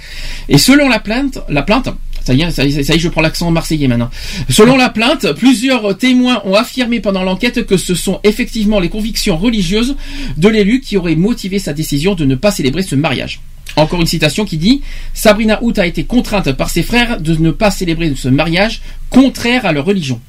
Et 0.50 0.58
selon 0.58 0.90
la 0.90 0.98
plainte, 0.98 1.38
la 1.48 1.62
plainte, 1.62 1.88
ça 2.28 2.34
y 2.34 2.42
est, 2.42 2.50
ça 2.50 2.64
y 2.64 2.78
est, 2.78 2.82
ça 2.82 2.92
y 2.92 2.96
est, 2.96 3.00
je 3.00 3.08
prends 3.08 3.22
l'accent 3.22 3.50
marseillais 3.50 3.88
maintenant. 3.88 4.10
Selon 4.50 4.76
la 4.76 4.90
plainte, 4.90 5.32
plusieurs 5.32 5.96
témoins 5.96 6.42
ont 6.44 6.54
affirmé 6.54 7.00
pendant 7.00 7.22
l'enquête 7.22 7.64
que 7.66 7.76
ce 7.78 7.94
sont 7.94 8.20
effectivement 8.22 8.80
les 8.80 8.90
convictions 8.90 9.38
religieuses 9.38 9.96
de 10.36 10.48
l'élu 10.48 10.80
qui 10.80 10.96
auraient 10.98 11.16
motivé 11.16 11.58
sa 11.58 11.72
décision 11.72 12.14
de 12.14 12.24
ne 12.26 12.34
pas 12.34 12.50
célébrer 12.50 12.82
ce 12.82 12.94
mariage. 12.94 13.40
Encore 13.76 14.00
une 14.00 14.06
citation 14.06 14.44
qui 14.44 14.58
dit 14.58 14.82
Sabrina 15.14 15.58
Hout 15.62 15.78
a 15.78 15.86
été 15.86 16.04
contrainte 16.04 16.52
par 16.52 16.68
ses 16.68 16.82
frères 16.82 17.20
de 17.20 17.34
ne 17.36 17.50
pas 17.50 17.70
célébrer 17.70 18.12
ce 18.16 18.28
mariage 18.28 18.82
contraire 19.10 19.64
à 19.66 19.72
leur 19.72 19.84
religion. 19.86 20.20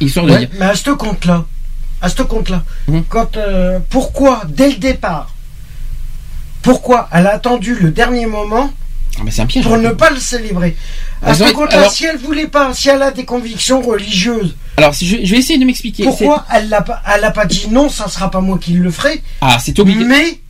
Histoire 0.00 0.26
de 0.26 0.32
Ouais, 0.32 0.38
dire. 0.40 0.48
mais 0.58 0.66
à 0.66 0.74
ce 0.76 0.90
compte-là, 0.90 1.44
à 2.00 2.08
ce 2.08 2.22
compte-là, 2.22 2.64
Mhm. 2.86 3.04
quand 3.08 3.36
euh, 3.36 3.78
pourquoi 3.90 4.42
dès 4.48 4.68
le 4.70 4.76
départ, 4.76 5.34
pourquoi 6.62 7.08
elle 7.12 7.26
a 7.26 7.34
attendu 7.34 7.74
le 7.80 7.90
dernier 7.90 8.26
moment 8.26 8.70
mais 9.24 9.30
c'est 9.30 9.42
un 9.42 9.46
piège. 9.46 9.64
pour 9.64 9.76
ne 9.78 9.90
pas 9.90 10.10
le 10.10 10.18
célébrer 10.20 10.76
À 11.22 11.34
ce 11.34 11.44
compte-là, 11.52 11.88
si 11.88 12.04
elle 12.04 12.16
voulait 12.18 12.46
pas, 12.48 12.72
si 12.74 12.88
elle 12.88 13.02
a 13.02 13.10
des 13.10 13.24
convictions 13.24 13.80
religieuses, 13.80 14.54
Alors 14.76 14.94
si 14.94 15.06
je, 15.06 15.24
je 15.24 15.30
vais 15.32 15.38
essayer 15.38 15.58
de 15.58 15.64
m'expliquer. 15.64 16.04
pourquoi 16.04 16.44
elle 16.54 16.68
l'a 16.68 16.82
pas, 16.82 17.02
elle 17.14 17.24
a 17.24 17.30
pas 17.30 17.44
dit 17.46 17.68
non, 17.70 17.88
ça 17.88 18.08
sera 18.08 18.30
pas 18.30 18.40
moi 18.40 18.58
qui 18.58 18.72
le 18.72 18.90
ferai, 18.90 19.22
Ah, 19.40 19.58
c'est 19.62 19.78
obligé. 19.78 20.04
mais 20.04 20.40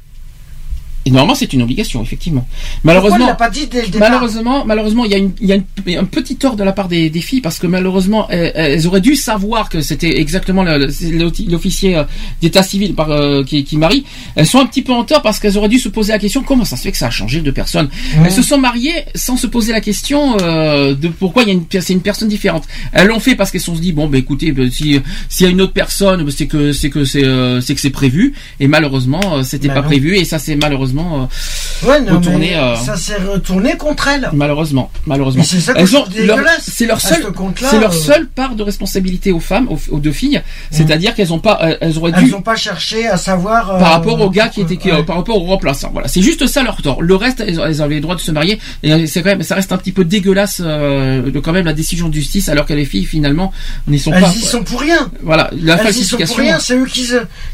Et 1.08 1.10
normalement, 1.10 1.34
c'est 1.34 1.50
une 1.54 1.62
obligation, 1.62 2.02
effectivement. 2.02 2.46
Malheureusement, 2.84 3.34
pas 3.34 3.48
dit 3.48 3.66
dès 3.66 3.80
le 3.80 3.88
départ 3.88 4.10
Malheureusement, 4.10 4.64
malheureusement, 4.66 5.06
il 5.06 5.10
y 5.10 5.14
a, 5.14 5.16
une, 5.16 5.30
il 5.40 5.48
y 5.48 5.52
a 5.52 5.56
une- 5.56 5.98
un 5.98 6.04
petit 6.04 6.36
tort 6.36 6.54
de 6.54 6.62
la 6.64 6.72
part 6.72 6.86
des, 6.88 7.08
des 7.08 7.22
filles 7.22 7.40
parce 7.40 7.58
que 7.58 7.66
malheureusement, 7.66 8.28
elles, 8.28 8.52
elles 8.54 8.86
auraient 8.86 9.00
dû 9.00 9.16
savoir 9.16 9.70
que 9.70 9.80
c'était 9.80 10.18
exactement 10.20 10.64
l'officier 10.64 11.96
euh, 11.96 12.04
d'état 12.42 12.62
civil 12.62 12.94
par, 12.94 13.10
euh, 13.10 13.42
qui, 13.42 13.64
qui 13.64 13.76
marie. 13.76 14.04
Elles 14.36 14.46
sont 14.46 14.58
un 14.60 14.66
petit 14.66 14.82
peu 14.82 14.92
en 14.92 15.04
tort 15.04 15.22
parce 15.22 15.38
qu'elles 15.38 15.56
auraient 15.56 15.68
dû 15.68 15.78
se 15.78 15.88
poser 15.88 16.12
la 16.12 16.18
question 16.18 16.42
comment 16.42 16.64
ça 16.64 16.76
se 16.76 16.82
fait 16.82 16.92
que 16.92 16.98
ça 16.98 17.06
a 17.06 17.10
changé 17.10 17.40
de 17.40 17.50
personne. 17.50 17.88
Elles 18.24 18.32
se 18.32 18.42
sont 18.42 18.58
mariées 18.58 19.04
sans 19.14 19.36
se 19.36 19.46
poser 19.46 19.72
la 19.72 19.80
question 19.80 20.36
euh, 20.42 20.94
de 20.94 21.08
pourquoi 21.08 21.42
il 21.44 21.48
y 21.48 21.50
a 21.50 21.54
une, 21.54 21.64
c'est 21.80 21.92
une 21.92 22.02
personne 22.02 22.28
différente. 22.28 22.64
Elles 22.92 23.06
l'ont 23.08 23.20
fait 23.20 23.34
parce 23.34 23.50
qu'elles 23.50 23.60
se 23.60 23.66
sont 23.66 23.74
dit 23.74 23.92
bon, 23.92 24.08
bah 24.08 24.18
écoutez, 24.18 24.52
bah, 24.52 24.64
si 24.70 25.00
s'il 25.28 25.46
y 25.46 25.48
a 25.48 25.52
une 25.52 25.60
autre 25.62 25.72
personne, 25.72 26.22
bah, 26.24 26.30
c'est 26.36 26.46
que 26.46 26.72
c'est 26.72 26.90
que 26.90 27.04
c'est 27.04 27.24
euh, 27.24 27.60
c'est 27.60 27.74
que 27.74 27.80
c'est 27.80 27.90
prévu. 27.90 28.34
Et 28.60 28.68
malheureusement, 28.68 29.42
c'était 29.42 29.68
Bah 29.68 29.74
pas 29.74 29.80
non. 29.82 29.86
prévu 29.86 30.16
et 30.16 30.24
ça 30.24 30.38
c'est 30.38 30.56
malheureusement. 30.56 30.97
Euh, 31.00 31.86
Ouais, 31.88 32.00
non, 32.00 32.16
retourné, 32.16 32.50
mais 32.50 32.56
euh, 32.56 32.74
ça 32.76 32.96
s'est 32.96 33.16
retourné 33.16 33.76
contre 33.76 34.08
elle. 34.08 34.28
Malheureusement, 34.32 34.90
malheureusement. 35.06 35.44
C'est 35.44 35.60
ça 35.60 35.74
que 35.74 35.78
Elles 35.78 35.96
ont 35.96 36.04
leur- 36.24 36.38
c'est 36.60 36.86
seul, 36.88 36.98
ce 36.98 37.66
c'est 37.70 37.78
leur 37.78 37.92
euh, 37.92 37.96
seule 37.96 38.26
part 38.26 38.54
de 38.56 38.62
responsabilité 38.64 39.30
aux 39.32 39.38
femmes, 39.40 39.68
aux, 39.68 39.78
aux 39.90 39.98
deux 40.00 40.12
filles. 40.12 40.42
C'est-à-dire 40.70 41.14
qu'elles 41.14 41.32
ont 41.32 41.38
pas, 41.38 41.58
elles 41.80 41.96
auraient 41.98 42.12
dû 42.12 42.24
Elles 42.24 42.30
n'ont 42.30 42.42
pas 42.42 42.56
cherché 42.56 43.06
à 43.06 43.16
savoir. 43.16 43.78
par 43.78 43.92
rapport 43.92 44.20
au 44.20 44.28
gars 44.30 44.48
qui 44.48 44.60
était, 44.62 44.76
qui- 44.76 44.90
par 45.06 45.16
rapport 45.16 45.36
au 45.40 45.46
remplaçant. 45.46 45.90
Voilà, 45.92 46.08
c'est 46.08 46.22
juste 46.22 46.46
ça 46.46 46.62
leur 46.62 46.82
tort. 46.82 47.00
Le 47.02 47.14
reste, 47.14 47.40
elles, 47.40 47.60
elles 47.64 47.80
avaient 47.82 47.94
le 47.96 48.00
droit 48.00 48.16
de 48.16 48.20
se 48.20 48.32
marier. 48.32 48.58
Et 48.82 49.06
c'est 49.06 49.22
quand 49.22 49.30
même, 49.30 49.42
ça 49.42 49.54
reste 49.54 49.72
un 49.72 49.78
petit 49.78 49.92
peu 49.92 50.04
dégueulasse 50.04 50.60
de 50.60 51.40
quand 51.40 51.52
même 51.52 51.66
la 51.66 51.72
décision 51.74 52.08
de 52.08 52.14
justice, 52.14 52.48
alors 52.48 52.66
que 52.66 52.74
les 52.74 52.84
filles 52.84 53.04
finalement 53.06 53.52
n'y 53.86 53.98
sont 53.98 54.12
Elles 54.12 54.22
pas. 54.22 54.30
y 54.34 54.40
sont 54.40 54.64
pour 54.64 54.80
rien. 54.80 55.10
Voilà, 55.22 55.50
la 55.62 55.74
Elles 55.82 55.96
y 55.96 56.04
sont 56.04 56.16
pour 56.16 56.26
falsification. 56.26 56.42
rien, 56.42 56.58
c'est 56.58 56.74
eux 56.76 56.86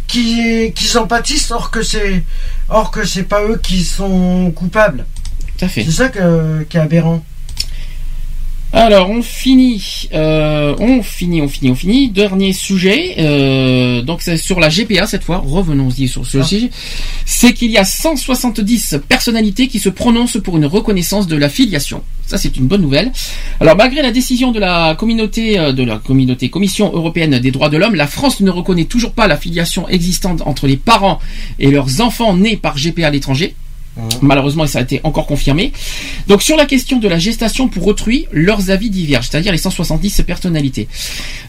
qui, 0.06 0.73
qui 0.74 0.97
en 0.97 1.06
pâtissent, 1.06 1.50
or 1.50 1.70
que 1.70 1.82
c'est, 1.82 2.23
or 2.68 2.90
que 2.90 3.04
c'est 3.04 3.24
pas 3.24 3.42
eux 3.42 3.58
qui 3.62 3.84
sont 3.84 4.52
coupables. 4.54 5.06
Tout 5.56 5.64
à 5.64 5.68
fait. 5.68 5.84
C'est 5.84 5.90
ça 5.90 6.08
que, 6.08 6.62
qui 6.64 6.76
est 6.76 6.80
aberrant. 6.80 7.24
Alors 8.76 9.08
on 9.08 9.22
finit, 9.22 10.08
euh, 10.14 10.74
on 10.80 11.00
finit, 11.00 11.40
on 11.40 11.46
finit, 11.46 11.70
on 11.70 11.76
finit. 11.76 12.08
Dernier 12.08 12.52
sujet, 12.52 13.14
euh, 13.18 14.02
donc 14.02 14.20
c'est 14.20 14.36
sur 14.36 14.58
la 14.58 14.68
GPA 14.68 15.06
cette 15.06 15.22
fois. 15.22 15.44
Revenons-y 15.46 16.08
sur 16.08 16.26
ce 16.26 16.42
sujet. 16.42 16.70
C'est 17.24 17.52
qu'il 17.52 17.70
y 17.70 17.78
a 17.78 17.84
170 17.84 18.96
personnalités 19.08 19.68
qui 19.68 19.78
se 19.78 19.88
prononcent 19.88 20.38
pour 20.42 20.56
une 20.56 20.66
reconnaissance 20.66 21.28
de 21.28 21.36
la 21.36 21.48
filiation. 21.48 22.02
Ça 22.26 22.36
c'est 22.36 22.56
une 22.56 22.66
bonne 22.66 22.82
nouvelle. 22.82 23.12
Alors 23.60 23.76
malgré 23.76 24.02
la 24.02 24.10
décision 24.10 24.50
de 24.50 24.58
la 24.58 24.96
communauté, 24.96 25.56
euh, 25.56 25.70
de 25.70 25.84
la 25.84 25.98
communauté 25.98 26.48
Commission 26.50 26.90
européenne 26.92 27.38
des 27.38 27.52
droits 27.52 27.68
de 27.68 27.76
l'homme, 27.76 27.94
la 27.94 28.08
France 28.08 28.40
ne 28.40 28.50
reconnaît 28.50 28.86
toujours 28.86 29.12
pas 29.12 29.28
la 29.28 29.36
filiation 29.36 29.88
existante 29.88 30.42
entre 30.46 30.66
les 30.66 30.76
parents 30.76 31.20
et 31.60 31.70
leurs 31.70 32.00
enfants 32.00 32.36
nés 32.36 32.56
par 32.56 32.74
GPA 32.74 33.06
à 33.06 33.10
l'étranger. 33.10 33.54
Malheureusement, 34.23 34.66
ça 34.66 34.81
a 34.81 34.82
été 34.82 35.00
encore 35.05 35.26
confirmé. 35.26 35.73
Donc 36.26 36.42
sur 36.42 36.56
la 36.56 36.66
question 36.66 36.98
de 36.98 37.06
la 37.06 37.18
gestation 37.18 37.68
pour 37.68 37.86
autrui, 37.86 38.26
leurs 38.32 38.70
avis 38.70 38.90
divergent, 38.90 39.28
c'est-à-dire 39.31 39.52
les 39.52 39.58
170 39.58 40.23
personnalités. 40.26 40.89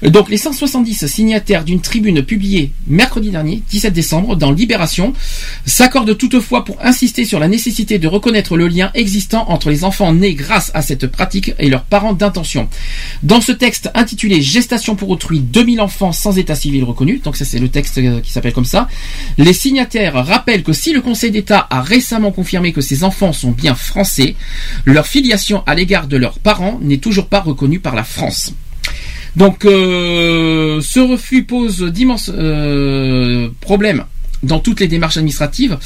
Donc 0.04 0.30
les 0.30 0.38
170 0.38 1.08
signataires 1.08 1.64
d'une 1.64 1.82
tribune 1.82 2.22
publiée 2.22 2.72
mercredi 2.88 3.32
dernier, 3.32 3.64
17 3.70 3.94
décembre, 3.94 4.36
dans 4.36 4.52
Libération, 4.52 5.14
s'accordent 5.66 6.18
toutefois 6.18 6.66
pour 6.66 6.78
insister 6.84 7.26
sur 7.26 7.40
la 7.40 7.48
nécessité 7.48 7.98
de 7.98 8.08
reconnaître 8.08 8.58
le 8.58 8.68
lien 8.68 8.92
existant 8.94 9.46
entre 9.50 9.70
les 9.70 9.84
enfants 9.84 10.14
nés 10.14 10.36
grâce 10.36 10.72
à 10.74 10.82
cette 10.82 11.08
pratique 11.08 11.54
et 11.58 11.70
leurs 11.70 11.84
parents 11.84 12.14
d'intention. 12.14 12.70
Dans 13.24 13.42
ce 13.42 13.52
texte 13.52 13.90
intitulé 13.96 14.42
Gestation 14.42 14.96
pour 14.96 15.10
autrui, 15.10 15.40
2000 15.40 15.82
enfants 15.82 16.12
sans 16.12 16.38
état 16.38 16.56
civil 16.56 16.84
reconnu, 16.84 17.20
donc 17.24 17.38
ça 17.38 17.46
c'est 17.46 17.60
le 17.60 17.70
texte 17.70 17.98
euh, 17.98 18.22
qui 18.22 18.32
s'appelle 18.32 18.54
comme 18.54 18.66
ça, 18.66 18.88
les 19.38 19.54
signataires 19.54 20.14
rappellent 20.26 20.64
que 20.64 20.74
si 20.74 20.94
le 20.94 21.02
Conseil 21.02 21.32
d'État 21.32 21.66
a 21.70 21.82
récemment 21.82 22.32
confirmé 22.36 22.74
que 22.74 22.82
ces 22.82 23.04
enfants 23.04 23.34
sont 23.34 23.52
bien 23.52 23.74
français, 23.74 24.36
leur 24.86 25.08
filiation 25.08 25.64
à 25.66 25.74
l'égard 25.74 26.08
de 26.08 26.18
leurs 26.18 26.40
parents 26.40 26.80
n'est 26.82 26.98
toujours 26.98 27.28
pas 27.28 27.40
reconnue 27.40 27.80
par 27.80 27.96
la 27.96 28.04
France. 28.04 28.54
Donc 29.36 29.66
euh, 29.66 30.80
ce 30.82 31.00
refus 31.00 31.44
pose 31.44 31.82
d'immenses 31.82 32.32
euh, 32.34 33.50
problèmes 33.60 34.06
dans 34.44 34.60
toutes 34.60 34.80
les 34.80 34.88
démarches 34.88 35.18
administratives. 35.18 35.78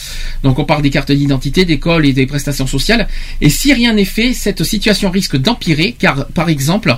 Donc 0.43 0.59
on 0.59 0.65
parle 0.65 0.81
des 0.81 0.89
cartes 0.89 1.11
d'identité, 1.11 1.65
d'école 1.65 2.05
et 2.05 2.13
des 2.13 2.25
prestations 2.25 2.67
sociales. 2.67 3.07
Et 3.41 3.49
si 3.49 3.73
rien 3.73 3.93
n'est 3.93 4.05
fait, 4.05 4.33
cette 4.33 4.63
situation 4.63 5.09
risque 5.09 5.37
d'empirer 5.37 5.95
car, 5.97 6.27
par 6.27 6.49
exemple, 6.49 6.97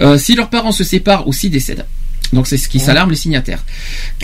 euh, 0.00 0.16
si 0.16 0.34
leurs 0.34 0.50
parents 0.50 0.72
se 0.72 0.84
séparent 0.84 1.26
ou 1.26 1.32
s'y 1.32 1.50
décèdent. 1.50 1.86
Donc 2.32 2.46
c'est 2.46 2.56
ce 2.56 2.68
qui 2.68 2.80
s'alarme 2.80 3.10
les 3.10 3.16
signataires. 3.16 3.62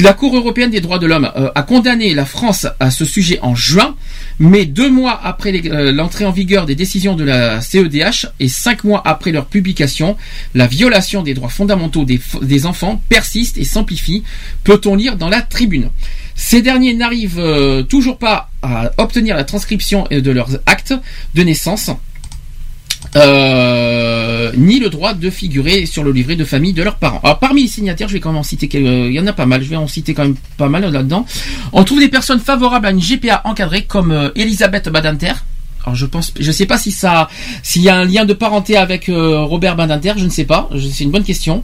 La 0.00 0.14
Cour 0.14 0.34
européenne 0.34 0.70
des 0.70 0.80
droits 0.80 0.98
de 0.98 1.06
l'homme 1.06 1.30
euh, 1.36 1.50
a 1.54 1.62
condamné 1.62 2.14
la 2.14 2.24
France 2.24 2.66
à 2.80 2.90
ce 2.90 3.04
sujet 3.04 3.38
en 3.42 3.54
juin, 3.54 3.96
mais 4.38 4.64
deux 4.64 4.90
mois 4.90 5.20
après 5.22 5.60
euh, 5.66 5.92
l'entrée 5.92 6.24
en 6.24 6.30
vigueur 6.30 6.64
des 6.64 6.74
décisions 6.74 7.14
de 7.16 7.24
la 7.24 7.60
CEDH 7.60 8.28
et 8.40 8.48
cinq 8.48 8.84
mois 8.84 9.02
après 9.04 9.30
leur 9.30 9.46
publication, 9.46 10.16
la 10.54 10.66
violation 10.66 11.22
des 11.22 11.34
droits 11.34 11.50
fondamentaux 11.50 12.04
des, 12.06 12.66
enfants 12.66 13.02
persiste 13.08 13.58
et 13.58 13.64
s'amplifie, 13.64 14.22
peut-on 14.64 14.94
lire 14.96 15.16
dans 15.16 15.28
la 15.28 15.42
tribune? 15.42 15.90
Ces 16.34 16.62
derniers 16.62 16.94
n'arrivent 16.94 17.40
euh, 17.40 17.82
toujours 17.82 18.18
pas 18.18 18.50
à 18.62 18.90
obtenir 18.96 19.36
la 19.36 19.44
transcription 19.44 20.06
de 20.10 20.30
leurs 20.30 20.58
actes 20.66 20.94
de 21.34 21.42
naissance. 21.42 21.90
Euh, 23.16 24.52
ni 24.56 24.78
le 24.78 24.90
droit 24.90 25.14
de 25.14 25.30
figurer 25.30 25.86
sur 25.86 26.04
le 26.04 26.12
livret 26.12 26.36
de 26.36 26.44
famille 26.44 26.72
de 26.72 26.82
leurs 26.82 26.96
parents. 26.96 27.20
Alors 27.22 27.38
parmi 27.38 27.62
les 27.62 27.68
signataires, 27.68 28.08
je 28.08 28.14
vais 28.14 28.20
quand 28.20 28.30
même 28.30 28.38
en 28.38 28.42
citer 28.42 28.68
quelques, 28.68 28.86
il 28.86 29.12
y 29.12 29.20
en 29.20 29.26
a 29.26 29.32
pas 29.32 29.46
mal, 29.46 29.62
je 29.62 29.68
vais 29.68 29.76
en 29.76 29.86
citer 29.86 30.14
quand 30.14 30.24
même 30.24 30.36
pas 30.56 30.68
mal 30.68 30.90
là-dedans. 30.90 31.24
On 31.72 31.84
trouve 31.84 32.00
des 32.00 32.08
personnes 32.08 32.40
favorables 32.40 32.86
à 32.86 32.90
une 32.90 33.00
GPA 33.00 33.42
encadrée 33.44 33.84
comme 33.84 34.10
euh, 34.10 34.30
Elisabeth 34.34 34.88
Badinter. 34.88 35.32
Alors 35.84 35.94
je 35.94 36.06
pense, 36.06 36.34
je 36.38 36.52
sais 36.52 36.66
pas 36.66 36.76
si 36.76 36.90
ça, 36.90 37.30
s'il 37.62 37.82
y 37.82 37.88
a 37.88 37.96
un 37.96 38.04
lien 38.04 38.26
de 38.26 38.34
parenté 38.34 38.76
avec 38.76 39.08
euh, 39.08 39.42
Robert 39.44 39.74
Badinter, 39.74 40.14
je 40.18 40.24
ne 40.24 40.28
sais 40.28 40.44
pas, 40.44 40.68
c'est 40.92 41.04
une 41.04 41.10
bonne 41.10 41.24
question. 41.24 41.62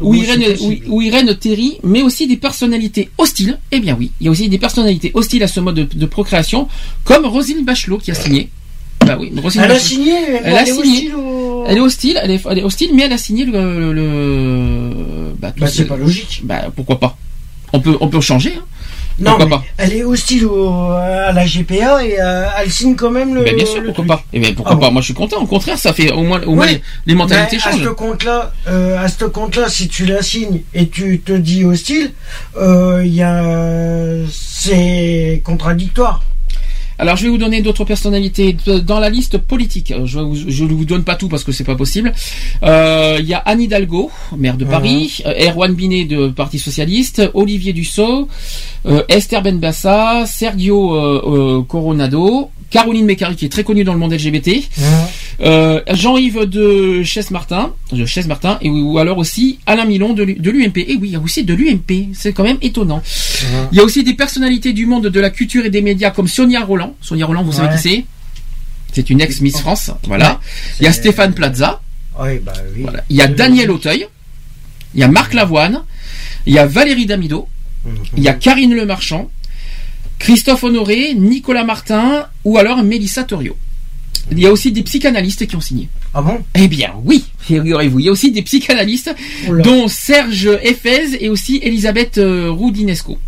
Ou 0.00 0.14
Irène, 0.14 0.42
ou, 0.88 1.34
Terry, 1.34 1.78
mais 1.84 2.02
aussi 2.02 2.26
des 2.26 2.38
personnalités 2.38 3.10
hostiles. 3.18 3.58
Eh 3.70 3.78
bien 3.78 3.96
oui, 3.96 4.10
il 4.20 4.24
y 4.24 4.28
a 4.28 4.30
aussi 4.32 4.48
des 4.48 4.58
personnalités 4.58 5.12
hostiles 5.14 5.42
à 5.42 5.48
ce 5.48 5.60
mode 5.60 5.76
de, 5.76 5.84
de 5.84 6.06
procréation, 6.06 6.68
comme 7.04 7.26
Roselyne 7.26 7.64
Bachelot 7.64 7.98
qui 7.98 8.10
a 8.10 8.14
signé. 8.14 8.50
Bah 9.14 9.18
oui, 9.20 9.32
Elle 9.62 9.70
a 9.70 9.78
signé, 9.78 10.12
Elle 10.44 10.54
a 10.54 10.62
est 10.62 10.66
signé. 10.66 10.80
hostile 10.80 11.12
Elle 11.66 11.76
est 11.76 11.80
hostile, 11.80 12.20
elle 12.22 12.30
est, 12.30 12.40
elle 12.50 12.58
est 12.58 12.62
hostile, 12.64 12.90
mais 12.94 13.02
elle 13.04 13.12
a 13.12 13.18
signé 13.18 13.44
le. 13.44 15.34
bah, 15.38 15.52
Bah, 15.58 15.66
ce- 15.66 15.76
c'est 15.76 15.84
pas 15.84 15.96
logique. 15.96 16.40
Bah 16.44 16.62
pourquoi 16.74 16.98
pas 17.00 17.16
On 17.72 17.80
peut, 17.80 17.96
on 18.00 18.08
peut 18.08 18.20
changer. 18.20 18.54
hein. 18.58 18.64
Non, 19.18 19.36
mais 19.38 19.46
pas 19.46 19.62
elle 19.76 19.92
est 19.92 20.02
hostile 20.02 20.46
au- 20.46 20.92
à 20.92 21.30
la 21.32 21.44
GPA 21.44 22.02
et 22.02 22.16
euh, 22.18 22.46
elle 22.58 22.70
signe 22.70 22.94
quand 22.96 23.10
même 23.10 23.34
le. 23.34 23.44
Ben, 23.44 23.54
bien 23.54 23.66
sûr, 23.66 23.80
le 23.82 23.88
pourquoi 23.92 24.04
truc. 24.04 24.08
pas 24.18 24.24
Eh 24.32 24.40
ben, 24.40 24.54
pourquoi 24.54 24.72
Ah 24.74 24.80
pas 24.80 24.86
bon. 24.86 24.92
Moi, 24.92 25.02
je 25.02 25.06
suis 25.06 25.14
content. 25.14 25.36
Au 25.42 25.46
contraire, 25.46 25.76
ça 25.78 25.92
fait 25.92 26.10
au 26.10 26.22
moins, 26.22 26.40
au 26.44 26.54
moins 26.54 26.64
Oui, 26.66 26.72
les, 26.72 27.12
les 27.12 27.14
mentalités 27.14 27.56
À 27.58 27.70
changent. 27.70 27.84
ce 27.84 27.88
compte-là, 27.90 28.50
euh, 28.68 28.98
à 29.04 29.08
ce 29.08 29.26
compte-là, 29.26 29.68
si 29.68 29.88
tu 29.88 30.06
la 30.06 30.22
signes 30.22 30.62
et 30.72 30.88
tu 30.88 31.20
te 31.20 31.32
dis 31.32 31.64
hostile, 31.64 32.12
euh, 32.56 33.02
il 33.04 33.14
y 33.14 33.22
a, 33.22 34.24
c'est 34.32 35.42
contradictoire. 35.44 36.22
Alors, 37.00 37.16
je 37.16 37.24
vais 37.24 37.30
vous 37.30 37.38
donner 37.38 37.62
d'autres 37.62 37.86
personnalités 37.86 38.54
dans 38.84 39.00
la 39.00 39.08
liste 39.08 39.38
politique. 39.38 39.94
Je 40.04 40.18
ne 40.18 40.68
vous 40.68 40.84
donne 40.84 41.02
pas 41.02 41.14
tout 41.14 41.28
parce 41.28 41.44
que 41.44 41.50
c'est 41.50 41.64
pas 41.64 41.74
possible. 41.74 42.12
Euh, 42.62 43.16
Il 43.20 43.26
y 43.26 43.32
a 43.32 43.38
Anne 43.38 43.62
Hidalgo, 43.62 44.10
maire 44.36 44.58
de 44.58 44.66
Paris, 44.66 45.22
euh, 45.24 45.48
Erwan 45.48 45.72
Binet 45.72 46.04
de 46.04 46.28
Parti 46.28 46.58
Socialiste, 46.58 47.22
Olivier 47.32 47.72
Dussault, 47.72 48.28
euh, 48.84 49.02
Esther 49.08 49.40
Benbassa, 49.40 50.26
Sergio 50.26 50.94
euh, 50.94 51.62
Coronado, 51.66 52.50
Caroline 52.70 53.04
Mécari 53.04 53.36
qui 53.36 53.44
est 53.44 53.48
très 53.48 53.64
connue 53.64 53.84
dans 53.84 53.92
le 53.92 53.98
monde 53.98 54.12
LGBT, 54.12 54.62
euh, 55.42 55.80
Jean-Yves 55.92 56.44
de 56.44 57.02
Chesse-Martin, 57.02 57.72
de 57.92 58.06
Chesse-Martin, 58.06 58.58
et 58.62 58.70
ou 58.70 58.98
alors 58.98 59.18
aussi 59.18 59.58
Alain 59.66 59.84
Milon 59.84 60.12
de, 60.12 60.22
l'U- 60.22 60.34
de 60.38 60.50
l'UMP. 60.50 60.76
Et 60.78 60.94
oui, 60.96 61.08
il 61.08 61.10
y 61.10 61.16
a 61.16 61.20
aussi 61.20 61.44
de 61.44 61.54
l'UMP. 61.54 62.10
C'est 62.14 62.32
quand 62.32 62.44
même 62.44 62.58
étonnant. 62.62 63.02
Il 63.72 63.78
y 63.78 63.80
a 63.80 63.84
aussi 63.84 64.04
des 64.04 64.14
personnalités 64.14 64.72
du 64.72 64.86
monde 64.86 65.06
de 65.08 65.20
la 65.20 65.30
culture 65.30 65.64
et 65.64 65.70
des 65.70 65.82
médias 65.82 66.10
comme 66.10 66.28
Sonia 66.28 66.64
Roland. 66.64 66.94
Sonia 67.00 67.26
Roland, 67.26 67.42
vous 67.42 67.52
savez 67.52 67.68
qui 67.76 67.82
c'est? 67.82 68.04
C'est 68.92 69.08
une 69.10 69.20
ex 69.20 69.40
Miss 69.40 69.58
France. 69.60 69.90
Voilà. 70.06 70.32
Ouais. 70.32 70.36
Il 70.80 70.84
y 70.84 70.86
a 70.86 70.92
Stéphane 70.92 71.32
Plaza. 71.32 71.80
Bah 72.44 72.52
oui. 72.74 72.82
Voilà. 72.82 73.04
Il 73.08 73.16
y 73.16 73.22
a 73.22 73.28
Daniel 73.28 73.70
Auteuil. 73.70 74.06
Il 74.94 75.00
y 75.00 75.04
a 75.04 75.08
Marc 75.08 75.32
Lavoine. 75.34 75.82
Il 76.46 76.52
y 76.54 76.58
a 76.58 76.66
Valérie 76.66 77.06
Damido. 77.06 77.48
Il 78.16 78.22
y 78.22 78.28
a 78.28 78.34
Karine 78.34 78.74
Le 78.74 78.84
Marchand. 78.84 79.30
Christophe 80.20 80.62
Honoré, 80.64 81.14
Nicolas 81.14 81.64
Martin 81.64 82.26
ou 82.44 82.58
alors 82.58 82.84
Mélissa 82.84 83.24
Torio. 83.24 83.56
Il 84.30 84.38
y 84.38 84.46
a 84.46 84.52
aussi 84.52 84.70
des 84.70 84.82
psychanalystes 84.82 85.46
qui 85.46 85.56
ont 85.56 85.60
signé. 85.60 85.88
Ah 86.14 86.22
bon? 86.22 86.38
Eh 86.54 86.68
bien, 86.68 86.92
oui, 87.04 87.24
figurez-vous. 87.40 87.98
Il 88.00 88.04
y 88.04 88.08
a 88.08 88.12
aussi 88.12 88.30
des 88.30 88.42
psychanalystes, 88.42 89.12
Oula. 89.48 89.64
dont 89.64 89.88
Serge 89.88 90.48
Effez 90.62 91.24
et 91.24 91.30
aussi 91.30 91.58
Elisabeth 91.62 92.18
euh, 92.18 92.50
Roudinesco. 92.50 93.18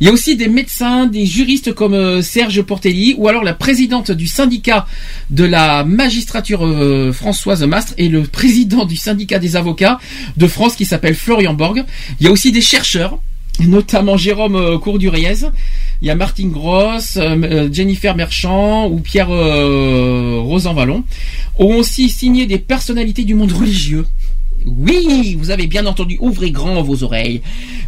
Il 0.00 0.06
y 0.06 0.10
a 0.10 0.12
aussi 0.12 0.36
des 0.36 0.48
médecins, 0.48 1.06
des 1.06 1.26
juristes 1.26 1.74
comme 1.74 1.94
euh, 1.94 2.22
Serge 2.22 2.62
Portelli, 2.62 3.14
ou 3.18 3.28
alors 3.28 3.44
la 3.44 3.54
présidente 3.54 4.10
du 4.10 4.26
syndicat 4.26 4.86
de 5.30 5.44
la 5.44 5.84
magistrature 5.84 6.66
euh, 6.66 7.12
Françoise 7.12 7.62
Mastre 7.64 7.92
et 7.98 8.08
le 8.08 8.22
président 8.22 8.84
du 8.84 8.96
syndicat 8.96 9.38
des 9.38 9.54
avocats 9.54 10.00
de 10.36 10.46
France 10.48 10.76
qui 10.76 10.86
s'appelle 10.86 11.14
Florian 11.14 11.54
Borg. 11.54 11.84
Il 12.20 12.26
y 12.26 12.28
a 12.28 12.32
aussi 12.32 12.52
des 12.52 12.62
chercheurs, 12.62 13.20
notamment 13.60 14.16
Jérôme 14.16 14.56
euh, 14.56 14.78
Courduriez. 14.78 15.34
Il 16.00 16.06
y 16.06 16.10
a 16.10 16.14
Martine 16.14 16.52
Gross, 16.52 17.16
euh, 17.16 17.36
euh, 17.42 17.68
Jennifer 17.72 18.14
Merchant 18.14 18.88
ou 18.88 19.00
Pierre 19.00 19.30
euh, 19.30 20.38
Rosanvallon 20.40 21.02
ont 21.58 21.74
aussi 21.74 22.08
signé 22.08 22.46
des 22.46 22.58
personnalités 22.58 23.24
du 23.24 23.34
monde 23.34 23.50
religieux. 23.50 24.06
Oui, 24.64 25.36
vous 25.38 25.50
avez 25.50 25.66
bien 25.66 25.86
entendu, 25.86 26.16
ouvrez 26.20 26.50
grand 26.52 26.82
vos 26.82 27.02
oreilles. 27.02 27.40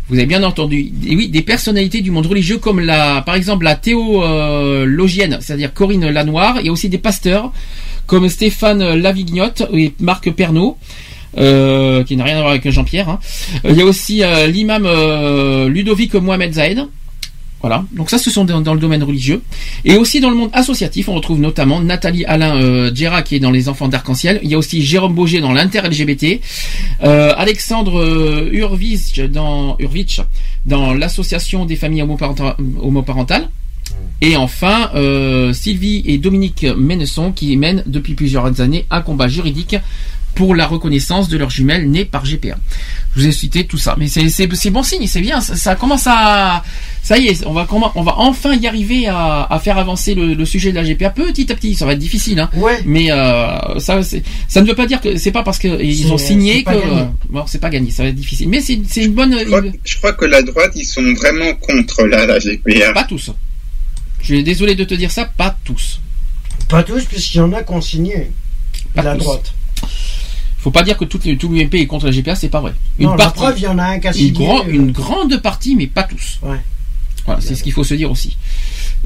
Vous 0.08 0.16
avez 0.16 0.26
bien 0.26 0.42
entendu, 0.42 0.92
Et 1.06 1.14
oui, 1.14 1.28
des 1.28 1.42
personnalités 1.42 2.00
du 2.00 2.10
monde 2.10 2.26
religieux 2.26 2.58
comme 2.58 2.80
la, 2.80 3.22
par 3.22 3.36
exemple 3.36 3.64
la 3.64 3.76
théologienne, 3.76 5.38
c'est-à-dire 5.40 5.72
Corinne 5.72 6.02
y 6.02 6.68
a 6.68 6.72
aussi 6.72 6.88
des 6.88 6.98
pasteurs 6.98 7.52
comme 8.06 8.28
Stéphane 8.28 8.94
Lavignotte 8.94 9.62
et 9.72 9.92
Marc 10.00 10.32
Pernaud. 10.32 10.76
Euh, 11.38 12.04
qui 12.04 12.16
n'a 12.16 12.24
rien 12.24 12.36
à 12.36 12.40
voir 12.40 12.50
avec 12.50 12.68
Jean-Pierre. 12.70 13.08
hein. 13.08 13.18
Euh, 13.64 13.70
Il 13.70 13.76
y 13.76 13.82
a 13.82 13.84
aussi 13.84 14.22
euh, 14.22 14.46
l'imam 14.46 14.86
Ludovic 15.68 16.14
Mohamed 16.14 16.54
Zahed. 16.54 16.86
Voilà, 17.62 17.84
donc 17.94 18.08
ça 18.08 18.16
ce 18.16 18.30
sont 18.30 18.46
dans, 18.46 18.72
le 18.72 18.80
domaine 18.80 19.02
religieux. 19.02 19.42
Et 19.84 19.98
aussi 19.98 20.20
dans 20.20 20.30
le 20.30 20.36
monde 20.36 20.48
associatif, 20.54 21.10
on 21.10 21.14
retrouve 21.14 21.40
notamment 21.40 21.80
Nathalie 21.80 22.24
Alain 22.24 22.56
euh, 22.56 22.90
qui 23.22 23.36
est 23.36 23.38
dans 23.38 23.50
les 23.50 23.68
enfants 23.68 23.86
d'arc-en-ciel. 23.86 24.40
Il 24.42 24.48
y 24.48 24.54
a 24.54 24.58
aussi 24.58 24.80
Jérôme 24.80 25.14
Boger 25.14 25.42
dans 25.42 25.52
l'inter-LGBT. 25.52 26.40
Alexandre 27.02 28.00
euh, 28.00 28.48
Urvich 28.50 29.20
dans, 30.64 30.94
l'association 30.94 31.66
des 31.66 31.76
familles 31.76 32.02
homoparenta- 32.02 32.56
homoparentales. 32.80 33.50
Et 34.22 34.36
enfin, 34.36 34.90
Sylvie 35.52 36.02
et 36.06 36.16
Dominique 36.18 36.64
Ménesson 36.78 37.32
qui 37.32 37.56
mènent 37.56 37.82
depuis 37.86 38.14
plusieurs 38.14 38.60
années 38.60 38.86
un 38.90 39.00
combat 39.02 39.28
juridique 39.28 39.76
pour 40.34 40.54
la 40.54 40.66
reconnaissance 40.66 41.28
de 41.28 41.36
leurs 41.36 41.50
jumelles 41.50 41.90
nées 41.90 42.04
par 42.04 42.24
GPA. 42.24 42.56
Je 43.14 43.20
vous 43.20 43.26
ai 43.26 43.32
cité 43.32 43.64
tout 43.66 43.78
ça, 43.78 43.96
mais 43.98 44.06
c'est 44.08 44.70
bon 44.70 44.82
signe, 44.82 45.06
c'est 45.06 45.20
bien. 45.20 45.40
Ça, 45.40 45.56
ça 45.56 45.74
commence 45.74 46.06
à, 46.06 46.62
ça 47.02 47.18
y 47.18 47.26
est, 47.28 47.44
on 47.46 47.52
va 47.52 47.66
comment, 47.68 47.90
on 47.96 48.02
va 48.02 48.14
enfin 48.18 48.54
y 48.54 48.66
arriver 48.66 49.06
à, 49.08 49.46
à 49.50 49.58
faire 49.58 49.78
avancer 49.78 50.14
le, 50.14 50.34
le 50.34 50.44
sujet 50.44 50.70
de 50.70 50.76
la 50.76 50.84
GPA 50.84 51.10
petit 51.10 51.50
à 51.50 51.54
petit. 51.56 51.74
Ça 51.74 51.86
va 51.86 51.92
être 51.94 51.98
difficile, 51.98 52.38
hein. 52.38 52.48
Mais 52.84 53.10
euh, 53.10 53.78
ça, 53.80 54.00
ça 54.48 54.60
ne 54.62 54.66
veut 54.66 54.74
pas 54.76 54.86
dire 54.86 55.00
que 55.00 55.16
c'est 55.16 55.32
pas 55.32 55.42
parce 55.42 55.58
qu'ils 55.58 56.12
ont 56.12 56.18
signé 56.18 56.62
que 56.62 56.70
euh, 56.70 57.04
bon, 57.28 57.44
c'est 57.46 57.60
pas 57.60 57.70
gagné. 57.70 57.90
Ça 57.90 58.04
va 58.04 58.10
être 58.10 58.14
difficile, 58.14 58.48
mais 58.48 58.60
c'est 58.60 58.80
c'est 58.88 59.04
une 59.04 59.14
bonne. 59.14 59.36
Je 59.38 59.44
crois, 59.44 59.62
je 59.84 59.96
crois 59.96 60.12
que 60.12 60.24
la 60.26 60.42
droite, 60.42 60.72
ils 60.76 60.84
sont 60.84 61.02
vraiment 61.14 61.52
contre 61.54 62.04
la, 62.04 62.26
la 62.26 62.38
GPA. 62.38 62.92
Pas 62.94 63.04
tous. 63.04 63.30
Je 64.20 64.26
suis 64.26 64.44
désolé 64.44 64.74
de 64.74 64.84
te 64.84 64.94
dire 64.94 65.10
ça, 65.10 65.24
pas 65.24 65.56
tous. 65.64 66.00
Pas 66.68 66.82
tous, 66.84 67.04
puisqu'il 67.06 67.38
y 67.38 67.40
en 67.40 67.52
a 67.52 67.62
qui 67.64 67.72
ont 67.72 67.80
signé. 67.80 68.30
Pas 68.94 69.02
la 69.02 69.14
tous. 69.14 69.24
droite. 69.24 69.54
Faut 70.60 70.70
pas 70.70 70.82
dire 70.82 70.96
que 70.98 71.04
tout 71.06 71.18
l'UMP 71.24 71.74
est 71.74 71.86
contre 71.86 72.06
la 72.06 72.12
GPA, 72.12 72.34
c'est 72.34 72.48
pas 72.50 72.60
vrai. 72.60 72.72
Non, 72.98 73.14
la 73.14 73.30
preuve, 73.30 73.54
il 73.58 73.62
y 73.64 73.66
en 73.66 73.78
a 73.78 73.84
un 73.84 73.98
qui 73.98 74.08
a 74.08 74.12
une, 74.12 74.32
grand- 74.32 74.60
euh. 74.66 74.70
une 74.70 74.92
grande 74.92 75.36
partie, 75.38 75.74
mais 75.76 75.86
pas 75.86 76.02
tous. 76.04 76.38
Ouais. 76.42 76.58
Voilà, 77.26 77.40
c'est 77.40 77.54
ce 77.54 77.62
qu'il 77.62 77.72
faut 77.72 77.84
se 77.84 77.94
dire 77.94 78.10
aussi. 78.10 78.36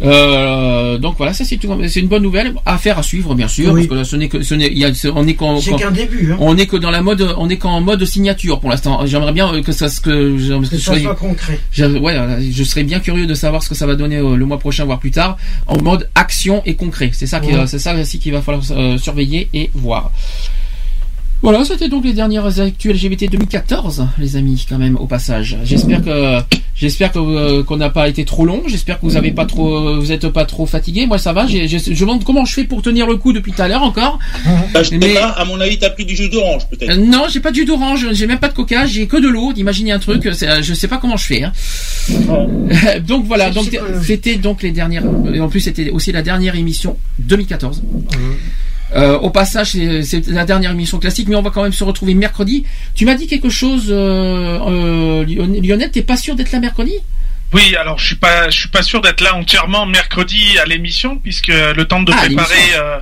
Euh, 0.03 0.99
donc 0.99 1.15
voilà, 1.17 1.33
ça 1.33 1.45
c'est 1.45 1.63
une 1.63 2.09
bonne 2.09 2.23
nouvelle. 2.23 2.55
Affaire 2.67 2.99
à 2.99 3.03
suivre, 3.03 3.35
bien 3.35 3.49
sûr, 3.49 3.73
Oui. 3.73 3.83
parce 3.83 3.89
que 3.89 3.95
là, 3.95 4.05
ce 4.05 4.17
n'est 4.17 4.29
que, 4.29 4.43
ce 4.43 4.55
n'est, 4.55 4.73
y 4.73 4.85
a, 4.85 4.91
on 5.15 5.27
est 5.27 5.35
qu'en, 5.35 5.61
C'est 5.61 5.71
qu'en- 5.71 5.77
qu'un 5.79 5.91
début, 5.91 6.33
hein. 6.33 6.37
on 6.41 6.57
est 6.57 6.67
que 6.67 6.77
dans 6.77 6.91
la 6.91 7.03
mode, 7.03 7.35
on 7.39 7.49
est 7.49 7.57
qu'en 7.59 7.81
mode 7.81 8.05
signature 8.05 8.61
pour 8.61 8.71
l'instant. 8.71 9.07
J'aimerais 9.07 9.33
bien 9.33 9.61
que 9.63 9.73
ça, 9.73 9.87
que, 10.03 10.37
Que 10.37 10.65
ce 10.67 10.77
ça 10.77 10.85
soit- 10.93 11.01
soit 11.01 11.15
concret. 11.15 11.61
je, 11.71 11.85
ouais, 11.85 12.17
je 12.51 12.65
serais 12.65 12.83
bien 12.85 12.99
curieux 13.01 13.27
de 13.27 13.35
savoir 13.35 13.63
ce 13.63 13.69
que 13.69 13.75
ça 13.75 13.87
va 13.87 13.95
donner 13.95 14.17
euh, 14.17 14.37
le 14.37 14.45
mois 14.47 14.59
prochain, 14.59 14.85
voire 14.85 14.99
plus 14.99 15.11
tard, 15.13 15.37
en 15.67 15.81
mode 15.81 16.09
action 16.15 16.63
et 16.67 16.75
concret. 16.75 17.11
C'est 17.13 17.27
ça, 17.27 17.41
qui, 17.41 17.49
Ouais. 17.49 17.55
euh, 17.59 17.67
c'est 17.67 17.79
ça 17.79 17.95
aussi 17.95 18.19
qu'il 18.19 18.33
va 18.33 18.43
falloir 18.43 18.65
euh, 18.73 18.99
surveiller 18.99 19.49
et 19.55 19.71
voir. 19.75 20.11
Voilà, 21.45 21.63
c'était 21.65 21.91
donc 21.91 22.05
les 22.07 22.15
dernières 22.15 22.59
actus 22.59 22.91
LGBT 22.95 23.29
2014, 23.31 24.07
les 24.19 24.37
amis, 24.37 24.65
quand 24.67 24.79
même, 24.79 24.97
au 24.97 25.07
passage. 25.07 25.59
J'espère 25.63 26.03
que 26.03 26.39
j'espère 26.75 27.13
que 27.13 27.19
euh, 27.19 27.63
qu'on 27.63 27.77
n'a 27.77 27.91
pas 27.91 28.09
été 28.09 28.25
trop 28.25 28.47
long. 28.47 28.63
J'espère 28.67 28.99
que 28.99 29.05
vous 29.05 29.17
avez 29.19 29.31
pas 29.31 29.45
trop, 29.45 30.01
vous 30.01 30.11
êtes 30.11 30.27
pas 30.31 30.47
trop 30.47 30.65
fatigué. 30.65 31.07
Moi, 31.07 31.19
ça 31.19 31.35
va. 31.35 31.47
J'ai- 31.47 31.69
j'ai- 31.69 31.79
je 31.79 31.91
me 31.91 31.97
demande 32.01 32.25
comment 32.25 32.47
je 32.47 32.55
fais 32.55 32.65
pour 32.65 32.81
tenir 32.81 33.07
le 33.07 33.17
coup 33.17 33.35
depuis 33.35 33.53
tout 33.53 33.61
à 33.61 33.69
l'heure 33.69 33.83
encore. 33.83 34.19
Bah, 34.73 34.83
je 34.83 34.95
Mais- 34.97 35.13
pas, 35.13 35.29
à 35.29 35.45
mon 35.45 35.61
avis, 35.61 35.79
t'as 35.79 35.91
pris 35.91 36.07
du 36.07 36.17
jus 36.17 36.31
d'orange, 36.31 36.63
peut-être. 36.71 36.91
Euh, 36.93 36.97
non, 36.97 37.25
j'ai 37.31 37.41
pas 37.41 37.51
du 37.51 37.61
jus 37.61 37.67
d'orange, 37.67 38.07
j'ai 38.13 38.27
même 38.27 38.39
pas 38.39 38.49
de 38.49 38.55
coca, 38.55 38.87
j'ai 38.87 39.07
que 39.07 39.19
de 39.19 39.29
l'eau. 39.29 39.53
Imaginez 39.55 39.93
un 39.93 39.99
truc, 39.99 40.27
c'est, 40.33 40.49
euh, 40.49 40.63
je 40.63 40.73
sais 40.73 40.89
pas 40.89 40.97
comment 40.97 41.19
je 41.19 41.27
fais. 41.27 41.43
hein. 41.43 41.53
donc 43.07 43.27
voilà, 43.27 43.51
donc 43.51 43.67
c'était 44.03 44.37
donc 44.37 44.63
les 44.63 44.71
dernières. 44.71 45.05
et 45.33 45.41
En 45.41 45.49
plus, 45.51 45.61
c'était 45.61 45.91
aussi 45.91 46.11
la 46.11 46.23
dernière 46.23 46.57
émission 46.57 46.97
2014. 47.19 47.83
Euh, 48.95 49.19
au 49.19 49.31
passage, 49.31 49.71
c'est- 50.03 50.27
la 50.29 50.45
dernière 50.45 50.71
émission 50.71 50.99
classique, 50.99 51.29
mais 51.29 51.37
on 51.37 51.43
va 51.43 51.51
quand 51.51 51.63
même 51.63 51.73
se 51.73 51.85
retrouver 51.85 52.15
mercredi. 52.15 52.65
Tu 52.95 53.05
m'as 53.07 53.15
dit 53.15 53.27
quelque 53.27 53.49
chose, 53.51 53.87
euh, 53.91 54.59
euh, 54.61 55.25
Lion- 55.25 55.61
Lionel, 55.63 55.91
t'es 55.91 56.03
pas 56.03 56.17
sûr 56.17 56.35
d'être 56.37 56.53
là 56.53 56.61
mercredi? 56.61 56.95
Oui, 57.53 57.75
alors 57.77 57.99
je 57.99 58.07
suis 58.07 58.17
pas, 58.17 58.51
je 58.51 58.59
suis 58.59 58.69
pas 58.69 58.83
sûr 58.83 59.01
d'être 59.01 59.21
là 59.21 59.35
entièrement 59.37 59.87
mercredi 59.87 60.59
à 60.63 60.65
l'émission 60.67 61.17
puisque 61.17 61.49
le 61.49 61.85
temps 61.85 62.03
de 62.03 62.13
Ah, 62.13 62.17
préparer, 62.25 62.55
euh, 62.77 62.99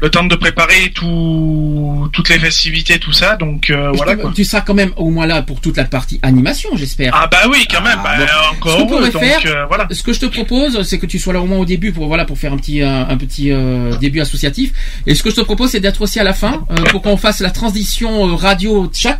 le 0.00 0.10
temps 0.10 0.24
de 0.24 0.34
préparer 0.36 0.90
tout, 0.94 2.08
toutes 2.12 2.28
les 2.28 2.38
festivités, 2.38 2.98
tout 2.98 3.12
ça. 3.12 3.36
Donc 3.36 3.70
euh, 3.70 3.90
voilà 3.94 4.16
quoi. 4.16 4.32
Tu 4.34 4.44
seras 4.44 4.60
quand 4.60 4.74
même 4.74 4.92
au 4.96 5.10
moins 5.10 5.26
là 5.26 5.42
pour 5.42 5.60
toute 5.60 5.76
la 5.76 5.84
partie 5.84 6.18
animation, 6.22 6.70
j'espère. 6.74 7.12
Ah 7.14 7.28
bah 7.30 7.42
oui, 7.50 7.66
quand 7.70 7.82
même. 7.82 7.98
bah, 8.02 8.16
bon. 8.18 8.56
encore 8.56 8.78
Ce 8.78 8.94
heureux, 8.94 9.10
donc, 9.10 9.22
faire, 9.22 9.40
euh, 9.46 9.66
voilà. 9.66 9.86
ce 9.90 10.02
que 10.02 10.12
je 10.12 10.20
te 10.20 10.26
propose, 10.26 10.82
c'est 10.82 10.98
que 10.98 11.06
tu 11.06 11.18
sois 11.18 11.32
là 11.32 11.40
au 11.40 11.46
moins 11.46 11.58
au 11.58 11.64
début 11.64 11.92
pour 11.92 12.06
voilà 12.06 12.24
pour 12.24 12.38
faire 12.38 12.52
un 12.52 12.56
petit 12.56 12.82
un, 12.82 13.08
un 13.08 13.16
petit 13.16 13.50
euh, 13.50 13.96
début 13.96 14.20
associatif. 14.20 14.72
Et 15.06 15.14
ce 15.14 15.22
que 15.22 15.30
je 15.30 15.36
te 15.36 15.40
propose, 15.40 15.70
c'est 15.70 15.80
d'être 15.80 16.02
aussi 16.02 16.20
à 16.20 16.24
la 16.24 16.34
fin 16.34 16.64
euh, 16.70 16.76
pour 16.90 17.02
qu'on 17.02 17.16
fasse 17.16 17.40
la 17.40 17.50
transition 17.50 18.28
euh, 18.28 18.34
radio 18.34 18.90
chat. 18.94 19.18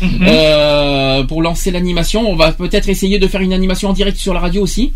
Mhm. 0.00 0.26
Euh, 0.28 1.22
pour 1.24 1.42
lancer 1.42 1.70
l'animation, 1.70 2.28
on 2.28 2.36
va 2.36 2.52
peut-être 2.52 2.88
essayer 2.88 3.18
de 3.18 3.26
faire 3.28 3.40
une 3.40 3.52
animation 3.52 3.88
en 3.90 3.92
direct 3.92 4.16
sur 4.18 4.34
la 4.34 4.40
radio 4.40 4.62
aussi. 4.62 4.92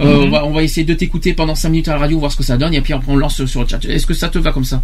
Euh, 0.00 0.04
Mhm. 0.04 0.24
on, 0.24 0.30
va, 0.30 0.44
on 0.46 0.52
va 0.52 0.62
essayer 0.62 0.84
de 0.84 0.94
t'écouter 0.94 1.32
pendant 1.32 1.54
5 1.54 1.68
minutes 1.70 1.88
à 1.88 1.94
la 1.94 1.98
radio, 2.00 2.18
voir 2.18 2.30
ce 2.32 2.36
que 2.36 2.42
ça 2.44 2.56
donne, 2.56 2.74
et 2.74 2.80
puis 2.80 2.94
on 3.06 3.16
lance 3.16 3.44
sur 3.44 3.62
le 3.62 3.68
chat. 3.68 3.84
Est-ce 3.84 4.06
que 4.06 4.14
ça 4.14 4.28
te 4.28 4.38
va 4.38 4.52
comme 4.52 4.64
ça? 4.64 4.82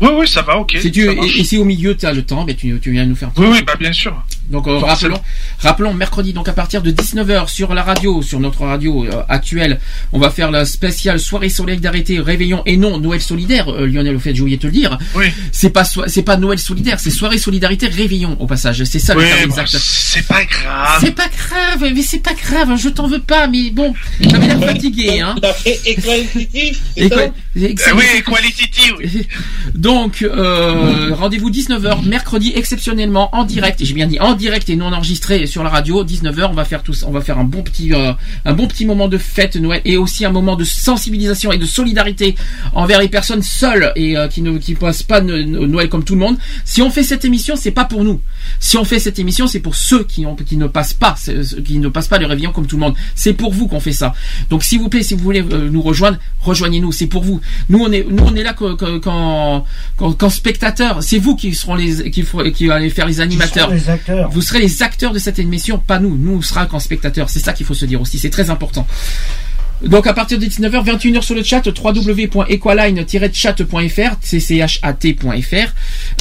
Oui, 0.00 0.08
oui, 0.18 0.26
ça 0.26 0.40
va, 0.40 0.56
ok. 0.56 0.78
Si 0.80 0.90
tu 0.90 1.04
et, 1.10 1.40
et 1.40 1.44
si 1.44 1.58
au 1.58 1.64
milieu 1.64 1.94
tu 1.94 2.06
as 2.06 2.12
le 2.14 2.22
temps, 2.22 2.44
ben 2.44 2.56
tu, 2.56 2.78
tu 2.80 2.90
viens 2.90 3.04
nous 3.04 3.14
faire. 3.14 3.30
Oui, 3.36 3.48
oui, 3.50 3.62
bah 3.66 3.74
bien 3.78 3.92
sûr. 3.92 4.16
Donc 4.48 4.66
euh, 4.66 4.78
rappelons, 4.78 5.20
rappelons 5.58 5.92
mercredi 5.92 6.32
donc 6.32 6.48
à 6.48 6.54
partir 6.54 6.80
de 6.80 6.90
19h 6.90 7.48
sur 7.50 7.74
la 7.74 7.82
radio, 7.82 8.22
sur 8.22 8.40
notre 8.40 8.62
radio 8.64 9.04
euh, 9.04 9.22
actuelle, 9.28 9.78
on 10.14 10.18
va 10.18 10.30
faire 10.30 10.50
la 10.50 10.64
spéciale 10.64 11.20
soirée 11.20 11.50
solidarité 11.50 12.18
réveillon 12.18 12.62
et 12.64 12.78
non 12.78 12.98
Noël 12.98 13.20
solidaire. 13.20 13.68
Euh, 13.70 13.86
Lionel, 13.86 14.16
au 14.16 14.18
fait, 14.18 14.32
oublié 14.40 14.56
de 14.56 14.62
te 14.62 14.66
le 14.68 14.72
dire. 14.72 14.98
Oui. 15.14 15.26
C'est 15.52 15.68
pas 15.70 15.84
c'est 15.84 16.22
pas 16.22 16.38
Noël 16.38 16.58
solidaire, 16.58 16.98
c'est 16.98 17.10
soirée 17.10 17.36
solidarité 17.36 17.86
réveillon 17.86 18.38
au 18.40 18.46
passage. 18.46 18.82
C'est 18.84 18.98
ça 19.00 19.09
le 19.14 19.20
Oui, 19.20 19.26
terme 19.28 19.50
bon, 19.50 19.60
exact. 19.62 19.76
c'est 19.82 20.26
pas 20.26 20.44
grave. 20.44 20.98
C'est 21.00 21.14
pas 21.14 21.28
grave, 21.28 21.92
mais 21.94 22.02
c'est 22.02 22.18
pas 22.22 22.34
grave, 22.34 22.76
je 22.76 22.88
t'en 22.88 23.06
veux 23.08 23.20
pas, 23.20 23.46
mais 23.46 23.70
bon, 23.70 23.94
j'avais 24.20 24.46
l'air 24.48 24.60
fatigué, 24.60 25.20
hein. 25.20 25.34
Euh, 25.42 27.28
excellent. 27.56 27.96
oui, 27.96 28.22
quality, 28.24 28.92
oui. 28.98 29.26
Donc, 29.74 30.22
euh, 30.22 31.14
rendez-vous 31.14 31.50
19h, 31.50 32.06
mercredi 32.06 32.52
exceptionnellement 32.54 33.34
en 33.34 33.44
direct. 33.44 33.80
Et 33.80 33.84
j'ai 33.84 33.94
bien 33.94 34.06
dit 34.06 34.18
en 34.20 34.34
direct 34.34 34.68
et 34.68 34.76
non 34.76 34.92
enregistré 34.92 35.46
sur 35.46 35.62
la 35.62 35.70
radio. 35.70 36.04
19h, 36.04 36.48
on 36.50 36.54
va 36.54 36.64
faire 36.64 36.82
tous, 36.82 37.02
on 37.06 37.10
va 37.10 37.20
faire 37.20 37.38
un 37.38 37.44
bon 37.44 37.62
petit, 37.62 37.92
euh, 37.92 38.12
un 38.44 38.52
bon 38.52 38.66
petit 38.66 38.84
moment 38.86 39.08
de 39.08 39.18
fête 39.18 39.56
Noël 39.56 39.80
et 39.84 39.96
aussi 39.96 40.24
un 40.24 40.30
moment 40.30 40.56
de 40.56 40.64
sensibilisation 40.64 41.52
et 41.52 41.58
de 41.58 41.66
solidarité 41.66 42.34
envers 42.72 43.00
les 43.00 43.08
personnes 43.08 43.42
seules 43.42 43.92
et 43.96 44.16
euh, 44.16 44.28
qui 44.28 44.42
ne 44.42 44.58
qui 44.58 44.74
passent 44.74 45.02
pas 45.02 45.20
no- 45.20 45.42
no- 45.42 45.66
Noël 45.66 45.88
comme 45.88 46.04
tout 46.04 46.14
le 46.14 46.20
monde. 46.20 46.38
Si 46.64 46.82
on 46.82 46.90
fait 46.90 47.02
cette 47.02 47.24
émission, 47.24 47.56
c'est 47.56 47.70
pas 47.70 47.84
pour 47.84 48.04
nous. 48.04 48.20
Si 48.58 48.76
on 48.76 48.84
fait 48.84 48.98
cette 49.00 49.18
émission, 49.18 49.46
c'est 49.48 49.58
pour 49.60 49.74
ceux 49.74 50.04
qui, 50.04 50.24
ont, 50.26 50.36
qui 50.36 50.56
ne 50.56 50.66
passent 50.68 50.92
pas, 50.92 51.16
ceux 51.16 51.42
qui 51.62 51.78
ne 51.78 51.88
passent 51.88 52.06
pas 52.08 52.18
le 52.18 52.26
réveillon 52.26 52.52
comme 52.52 52.66
tout 52.66 52.76
le 52.76 52.80
monde. 52.80 52.94
C'est 53.14 53.32
pour 53.32 53.52
vous 53.52 53.66
qu'on 53.66 53.80
fait 53.80 53.92
ça. 53.92 54.14
Donc, 54.50 54.62
s'il 54.62 54.78
vous 54.78 54.88
plaît, 54.88 55.02
si 55.02 55.14
vous 55.14 55.22
voulez 55.24 55.42
euh, 55.42 55.68
nous 55.70 55.82
rejoindre, 55.82 56.18
rejoignez-nous. 56.40 56.92
C'est 56.92 57.06
pour 57.06 57.22
vous. 57.24 57.40
Nous, 57.68 57.80
on 57.80 57.90
est, 57.90 58.06
nous, 58.08 58.22
on 58.24 58.34
est 58.36 58.42
là 58.42 58.52
qu'en 58.52 58.76
qu'en 58.76 59.64
qu'en- 59.96 60.12
qu'en 60.12 60.30
spectateurs. 60.30 61.02
C'est 61.02 61.18
vous 61.18 61.34
qui 61.36 61.54
seront 61.54 61.74
les, 61.74 62.10
qui, 62.10 62.24
qui 62.54 62.70
allez 62.70 62.90
faire 62.90 63.06
les 63.06 63.20
animateurs. 63.20 63.70
les 63.70 63.88
acteurs. 63.88 64.28
Vous 64.30 64.42
serez 64.42 64.60
les 64.60 64.82
acteurs 64.82 65.12
de 65.12 65.18
cette 65.18 65.38
émission, 65.38 65.78
pas 65.78 65.98
nous. 65.98 66.16
Nous, 66.16 66.36
on 66.36 66.42
sera 66.42 66.66
qu'en 66.66 66.78
spectateurs. 66.78 67.28
C'est 67.30 67.40
ça 67.40 67.52
qu'il 67.52 67.66
faut 67.66 67.74
se 67.74 67.86
dire 67.86 68.00
aussi. 68.00 68.18
C'est 68.18 68.30
très 68.30 68.50
important. 68.50 68.86
Donc 69.82 70.06
à 70.06 70.12
partir 70.12 70.38
de 70.38 70.44
19h, 70.44 70.84
21h 70.84 71.22
sur 71.22 71.34
le 71.34 71.42
chat, 71.42 71.66
www.equaline-chat.fr, 71.66 74.16
cchat.fr. 74.22 75.72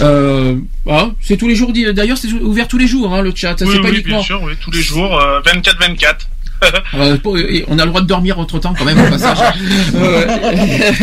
Euh, 0.02 0.56
ah, 0.88 1.10
c'est 1.22 1.38
tous 1.38 1.48
les 1.48 1.56
jours. 1.56 1.72
D'ailleurs, 1.94 2.18
c'est 2.18 2.32
ouvert 2.32 2.68
tous 2.68 2.78
les 2.78 2.88
jours 2.88 3.14
hein, 3.14 3.22
le 3.22 3.32
chat. 3.36 3.56
Oui, 3.62 3.68
c'est 3.72 3.80
pas 3.82 3.90
oui, 3.90 3.96
uniquement. 3.96 4.18
bien 4.18 4.26
sûr, 4.26 4.42
oui, 4.44 4.54
tous 4.62 4.72
les 4.72 4.82
jours, 4.82 5.20
euh, 5.20 5.42
24-24. 5.42 6.16
Euh, 6.96 7.18
on 7.68 7.80
a 7.80 7.86
le 7.86 7.90
droit 7.90 8.02
de 8.02 8.08
dormir 8.08 8.40
entre 8.40 8.60
temps 8.60 8.74
quand 8.78 8.86
même 8.86 9.00
au 9.00 9.10
passage. 9.10 9.38
Euh, 9.96 10.26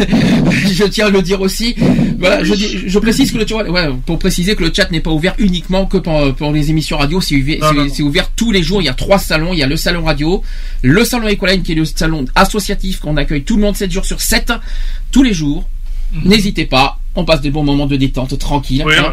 je 0.72 0.84
tiens 0.84 1.06
à 1.06 1.10
le 1.10 1.22
dire 1.22 1.40
aussi. 1.40 1.74
Voilà, 2.18 2.44
je, 2.44 2.98
précise 2.98 3.32
que 3.32 3.38
le 3.38 3.46
chat, 3.46 3.62
ouais, 3.64 3.88
pour 4.04 4.18
préciser 4.18 4.54
que 4.54 4.62
le 4.64 4.72
chat 4.72 4.90
n'est 4.90 5.00
pas 5.00 5.10
ouvert 5.10 5.34
uniquement 5.38 5.86
que 5.86 5.96
pour, 5.98 6.34
pour 6.34 6.52
les 6.52 6.70
émissions 6.70 6.98
radio. 6.98 7.20
C'est 7.20 8.02
ouvert, 8.02 8.30
tous 8.36 8.52
les 8.52 8.62
jours. 8.62 8.82
Il 8.82 8.86
y 8.86 8.88
a 8.88 8.94
trois 8.94 9.18
salons. 9.18 9.52
Il 9.52 9.58
y 9.58 9.62
a 9.62 9.66
le 9.66 9.76
salon 9.76 10.04
radio, 10.04 10.42
le 10.82 11.04
salon 11.04 11.28
Ecoline 11.28 11.62
qui 11.62 11.72
est 11.72 11.76
le 11.76 11.84
salon 11.84 12.24
associatif 12.34 13.00
qu'on 13.00 13.16
accueille 13.16 13.42
tout 13.42 13.56
le 13.56 13.62
monde 13.62 13.76
7 13.76 13.90
jours 13.90 14.04
sur 14.04 14.20
7 14.20 14.52
tous 15.10 15.22
les 15.22 15.32
jours. 15.32 15.68
N'hésitez 16.24 16.66
pas. 16.66 16.98
On 17.14 17.24
passe 17.24 17.40
des 17.40 17.50
bons 17.50 17.64
moments 17.64 17.86
de 17.86 17.96
détente 17.96 18.38
tranquille. 18.38 18.82
Mhm. 18.84 18.86
Oui, 18.86 18.94
hein. 18.98 19.12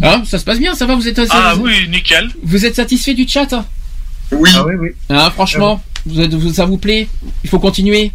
voilà. 0.00 0.16
Hein, 0.16 0.22
ça 0.26 0.38
se 0.38 0.44
passe 0.44 0.58
bien, 0.58 0.74
ça 0.74 0.86
va 0.86 0.96
Vous 0.96 1.06
êtes 1.08 1.20
Ah 1.30 1.54
vous- 1.56 1.64
oui, 1.64 1.88
nickel. 1.88 2.28
Vous 2.42 2.66
êtes 2.66 2.74
satisfait 2.74 3.14
du 3.14 3.26
chat 3.26 3.48
Oui. 4.32 4.50
Ah 4.54 4.64
oui, 4.66 4.74
oui. 4.78 4.88
Hein, 5.10 5.30
franchement, 5.30 5.82
vous 6.04 6.20
êtes- 6.20 6.34
vous- 6.34 6.52
ça 6.52 6.64
vous 6.66 6.78
plaît? 6.78 7.08
Il 7.44 7.50
faut 7.50 7.58
continuer? 7.58 8.10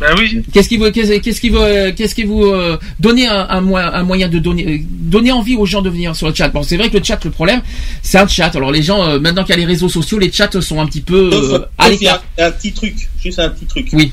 Ben 0.00 0.08
oui. 0.18 0.42
Qu'est-ce 0.52 0.68
qui 0.68 0.78
vous, 0.78 0.90
qu'est-ce 0.90 1.40
qui 1.40 1.48
vous, 1.50 1.58
euh, 1.58 1.92
qu'est-ce 1.94 2.14
qui 2.14 2.24
vous 2.24 2.44
euh, 2.44 2.78
donnez 2.98 3.26
un, 3.28 3.46
un, 3.50 3.60
moyen- 3.60 3.92
un 3.92 4.02
moyen 4.02 4.28
de 4.28 4.38
donner, 4.38 4.66
euh, 4.66 4.78
donner 4.88 5.30
envie 5.32 5.54
aux 5.54 5.66
gens 5.66 5.82
de 5.82 5.90
venir 5.90 6.16
sur 6.16 6.28
le 6.28 6.34
chat? 6.34 6.48
Bon, 6.48 6.62
c'est 6.62 6.76
vrai 6.76 6.90
que 6.90 6.96
le 6.96 7.04
chat, 7.04 7.22
le 7.24 7.30
problème, 7.30 7.60
c'est 8.02 8.18
un 8.18 8.26
chat. 8.26 8.50
Alors 8.56 8.72
les 8.72 8.82
gens, 8.82 9.04
euh, 9.04 9.20
maintenant 9.20 9.42
qu'il 9.44 9.50
y 9.54 9.58
a 9.58 9.60
les 9.60 9.66
réseaux 9.66 9.88
sociaux, 9.90 10.18
les 10.18 10.32
chats 10.32 10.50
sont 10.60 10.80
un 10.80 10.86
petit 10.86 11.02
peu 11.02 11.30
Sauf- 11.30 11.52
euh, 11.52 11.66
à 11.78 11.90
l'écart. 11.90 12.22
un, 12.38 12.46
un 12.46 12.50
petit 12.50 12.72
truc, 12.72 12.94
juste 13.22 13.38
un 13.38 13.50
petit 13.50 13.66
truc. 13.66 13.88
Oui. 13.92 14.12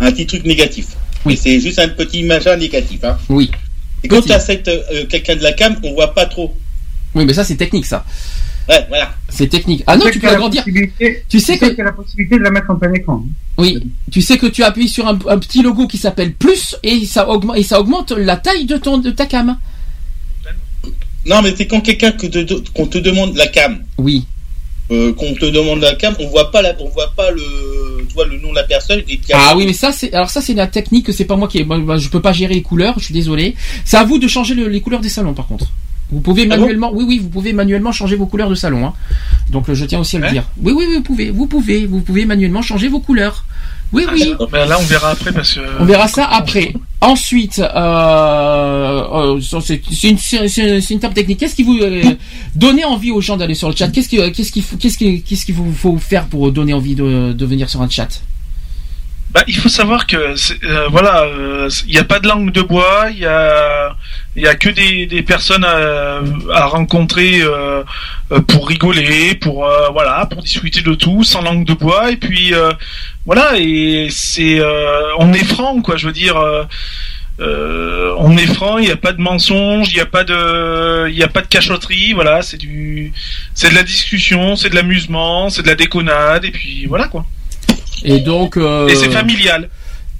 Un 0.00 0.10
petit 0.12 0.26
truc 0.26 0.44
négatif. 0.44 0.88
Oui. 1.24 1.34
Et 1.34 1.36
C'est 1.36 1.60
juste 1.60 1.78
un 1.78 1.88
petit 1.88 2.22
machin 2.24 2.56
négatif. 2.56 3.02
Hein. 3.04 3.16
Oui. 3.28 3.50
Et 4.04 4.08
quand 4.08 4.22
tu 4.22 4.32
as 4.32 4.40
cette, 4.40 4.68
euh, 4.68 5.06
quelqu'un 5.08 5.36
de 5.36 5.42
la 5.42 5.52
cam, 5.52 5.76
on 5.82 5.92
voit 5.94 6.14
pas 6.14 6.26
trop. 6.26 6.54
Oui, 7.14 7.24
mais 7.24 7.32
ça 7.32 7.42
c'est 7.44 7.56
technique, 7.56 7.86
ça. 7.86 8.04
Ouais, 8.68 8.84
voilà. 8.88 9.14
C'est 9.30 9.46
technique. 9.48 9.82
Ah 9.86 9.96
non, 9.96 10.06
tu 10.12 10.18
peux 10.20 10.28
agrandir. 10.28 10.64
Tu 11.28 11.40
sais 11.40 11.54
tu 11.54 11.58
que 11.60 11.66
qu'il 11.68 11.78
y 11.78 11.80
a 11.80 11.84
la 11.84 11.92
possibilité 11.92 12.36
de 12.38 12.42
la 12.42 12.50
mettre 12.50 12.70
en 12.70 12.76
plein 12.76 12.92
écran. 12.92 13.24
oui, 13.56 13.78
tu 14.10 14.20
sais 14.20 14.36
que 14.38 14.46
tu 14.46 14.62
appuies 14.62 14.88
sur 14.88 15.06
un, 15.06 15.18
un 15.28 15.38
petit 15.38 15.62
logo 15.62 15.86
qui 15.86 15.96
s'appelle 15.98 16.34
plus 16.34 16.76
et 16.82 17.04
ça 17.06 17.28
augmente 17.28 17.56
et 17.56 17.62
ça 17.62 17.80
augmente 17.80 18.12
la 18.12 18.36
taille 18.36 18.66
de 18.66 18.76
ton 18.76 18.98
de 18.98 19.10
ta 19.10 19.26
cam. 19.26 19.56
Non, 21.26 21.42
mais 21.42 21.54
c'est 21.56 21.66
quand 21.66 21.80
quelqu'un 21.80 22.12
que 22.12 22.26
qu'on 22.72 22.86
te 22.86 22.98
demande 22.98 23.36
la 23.36 23.46
cam. 23.48 23.82
Oui. 23.98 24.26
Euh, 24.90 25.12
qu'on 25.12 25.34
te 25.34 25.44
demande 25.44 25.80
la 25.80 25.94
cam, 25.96 26.14
on 26.18 26.28
voit 26.28 26.50
pas 26.50 26.62
la, 26.62 26.74
on 26.80 26.88
voit 26.88 27.12
pas 27.14 27.30
le, 27.30 28.06
tu 28.08 28.14
vois, 28.14 28.24
le 28.26 28.38
nom 28.38 28.50
de 28.50 28.54
la 28.54 28.62
personne. 28.64 29.00
Et 29.08 29.20
Ah 29.34 29.52
oui, 29.54 29.66
mais 29.66 29.74
ça 29.74 29.92
c'est 29.92 30.12
alors 30.14 30.30
ça 30.30 30.40
c'est 30.40 30.54
la 30.54 30.66
technique, 30.66 31.12
c'est 31.12 31.26
pas 31.26 31.36
moi 31.36 31.46
qui 31.48 31.62
moi, 31.64 31.76
moi, 31.78 31.98
je 31.98 32.08
peux 32.08 32.22
pas 32.22 32.32
gérer 32.32 32.54
les 32.54 32.62
couleurs, 32.62 32.94
je 32.98 33.04
suis 33.04 33.12
désolé. 33.14 33.54
C'est 33.84 33.98
à 33.98 34.04
vous 34.04 34.18
de 34.18 34.26
changer 34.28 34.54
le- 34.54 34.68
les 34.68 34.80
couleurs 34.80 35.00
des 35.00 35.10
salons 35.10 35.34
par 35.34 35.46
contre. 35.46 35.66
Vous 36.10 36.20
pouvez 36.20 36.44
Ah 36.50 36.56
manuellement, 36.56 36.90
oui 36.94 37.04
oui, 37.06 37.18
vous 37.18 37.28
pouvez 37.28 37.52
manuellement 37.52 37.92
changer 37.92 38.16
vos 38.16 38.26
couleurs 38.26 38.48
de 38.48 38.54
salon. 38.54 38.86
Hein. 38.86 38.94
Donc 39.50 39.70
je 39.72 39.84
tiens 39.84 40.00
aussi 40.00 40.16
à 40.16 40.20
le 40.20 40.24
Ouais. 40.26 40.32
dire. 40.32 40.44
Oui 40.62 40.72
oui, 40.74 40.84
oui, 40.88 40.94
vous 40.96 41.02
pouvez, 41.02 41.30
vous 41.30 41.46
pouvez, 41.46 41.86
vous 41.86 42.00
pouvez 42.00 42.24
manuellement 42.24 42.62
changer 42.62 42.88
vos 42.88 43.00
couleurs. 43.00 43.44
Oui 43.92 44.04
oui. 44.12 44.34
Ben 44.52 44.66
là, 44.68 44.76
on 44.78 44.84
verra 44.84 45.10
après 45.10 45.32
parce 45.32 45.54
que. 45.54 45.60
On 45.80 45.84
verra 45.86 46.08
ça 46.08 46.24
après. 46.26 46.74
Ensuite, 47.00 47.58
euh, 47.58 49.36
euh, 49.38 49.40
c'est 49.62 50.08
une, 50.10 50.18
c'est- 50.18 50.90
une 50.90 51.00
table 51.00 51.14
technique. 51.14 51.38
Qu'est-ce 51.40 51.54
qui 51.54 51.62
vous 51.62 51.78
euh, 51.78 52.02
donnez 52.54 52.84
envie 52.84 53.10
aux 53.10 53.20
gens 53.20 53.36
d'aller 53.36 53.54
sur 53.54 53.68
le 53.68 53.74
chat? 53.76 53.88
Qu'est-ce 53.88 54.08
qui, 54.08 54.16
qu'est-ce 54.32 54.52
qu'est-ce 54.78 54.98
qui, 54.98 55.22
qu'est-ce 55.22 55.46
qu'il 55.46 55.54
vous 55.54 55.72
faut 55.72 55.96
faire 55.98 56.26
pour 56.26 56.50
donner 56.52 56.72
envie 56.74 56.94
de, 56.94 57.32
de 57.32 57.46
venir 57.46 57.70
sur 57.70 57.80
un 57.82 57.88
chat? 57.88 58.20
Bah, 59.30 59.44
il 59.46 59.56
faut 59.56 59.68
savoir 59.68 60.06
que 60.06 60.16
euh, 60.16 60.88
voilà, 60.88 61.24
euh, 61.24 61.68
il 61.86 61.92
n'y 61.92 61.98
a 61.98 62.04
pas 62.04 62.18
de 62.18 62.26
langue 62.26 62.50
de 62.50 62.62
bois, 62.62 63.08
il 63.10 63.18
y 63.18 63.26
a, 63.26 63.94
y 64.36 64.46
a 64.46 64.54
que 64.54 64.70
des, 64.70 65.04
des 65.04 65.22
personnes 65.22 65.64
à, 65.64 66.20
à 66.54 66.64
rencontrer 66.66 67.42
euh, 67.42 67.82
euh, 68.32 68.40
pour 68.40 68.66
rigoler, 68.68 69.34
pour 69.34 69.66
euh, 69.66 69.90
voilà, 69.90 70.24
pour 70.30 70.40
discuter 70.42 70.80
de 70.80 70.94
tout, 70.94 71.24
sans 71.24 71.42
langue 71.42 71.66
de 71.66 71.74
bois. 71.74 72.10
Et 72.10 72.16
puis 72.16 72.54
euh, 72.54 72.72
voilà, 73.26 73.52
et 73.58 74.08
c'est, 74.10 74.60
euh, 74.60 75.02
on 75.18 75.32
est 75.34 75.44
franc, 75.44 75.82
quoi. 75.82 75.96
Je 75.98 76.06
veux 76.06 76.12
dire. 76.12 76.36
euh, 76.38 76.64
euh, 77.40 78.14
on 78.18 78.36
est 78.36 78.46
franc, 78.52 78.78
il 78.78 78.86
n'y 78.86 78.90
a 78.90 78.96
pas 78.96 79.12
de 79.12 79.20
mensonge, 79.20 79.90
il 79.92 79.94
n'y 79.94 80.00
a 80.00 80.06
pas 80.06 80.24
de, 80.24 81.08
il 81.08 81.14
y 81.16 81.22
a 81.22 81.28
pas 81.28 81.40
de 81.40 81.46
cachotterie, 81.46 82.12
voilà, 82.12 82.42
c'est 82.42 82.56
du, 82.56 83.12
c'est 83.54 83.70
de 83.70 83.76
la 83.76 83.84
discussion, 83.84 84.56
c'est 84.56 84.70
de 84.70 84.74
l'amusement, 84.74 85.48
c'est 85.48 85.62
de 85.62 85.68
la 85.68 85.76
déconnade, 85.76 86.44
et 86.44 86.50
puis 86.50 86.86
voilà 86.86 87.06
quoi. 87.06 87.24
Et 88.04 88.20
donc. 88.20 88.56
euh, 88.56 88.88
Et 88.88 88.94
c'est 88.94 89.10
familial. 89.10 89.68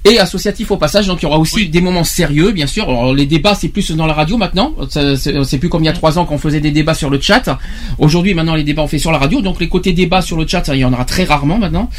Et 0.05 0.17
associatif 0.17 0.71
au 0.71 0.77
passage, 0.77 1.07
donc 1.07 1.19
il 1.21 1.23
y 1.23 1.25
aura 1.25 1.37
aussi 1.37 1.67
des 1.67 1.81
moments 1.81 2.05
sérieux, 2.05 2.51
bien 2.51 2.67
sûr. 2.67 2.87
Alors, 2.89 3.13
les 3.13 3.25
débats, 3.25 3.53
c'est 3.53 3.67
plus 3.67 3.91
dans 3.91 4.05
la 4.07 4.13
radio 4.13 4.37
maintenant. 4.37 4.73
C'est 4.89 5.57
plus 5.57 5.67
comme 5.67 5.83
il 5.83 5.87
y 5.87 5.89
a 5.89 5.93
trois 5.93 6.17
ans 6.17 6.25
qu'on 6.25 6.37
faisait 6.37 6.61
des 6.61 6.71
débats 6.71 6.93
sur 6.93 7.09
le 7.09 7.19
chat. 7.19 7.57
Aujourd'hui, 7.97 8.33
maintenant, 8.33 8.55
les 8.55 8.63
débats 8.63 8.81
on 8.83 8.87
fait 8.87 8.97
sur 8.97 9.11
la 9.11 9.17
radio. 9.17 9.41
Donc 9.41 9.59
les 9.59 9.67
côtés 9.67 9.91
débats 9.91 10.21
sur 10.21 10.37
le 10.37 10.47
chat, 10.47 10.63
il 10.69 10.79
y 10.79 10.85
en 10.85 10.93
aura 10.93 11.03
très 11.03 11.25
rarement 11.25 11.57
maintenant. 11.57 11.89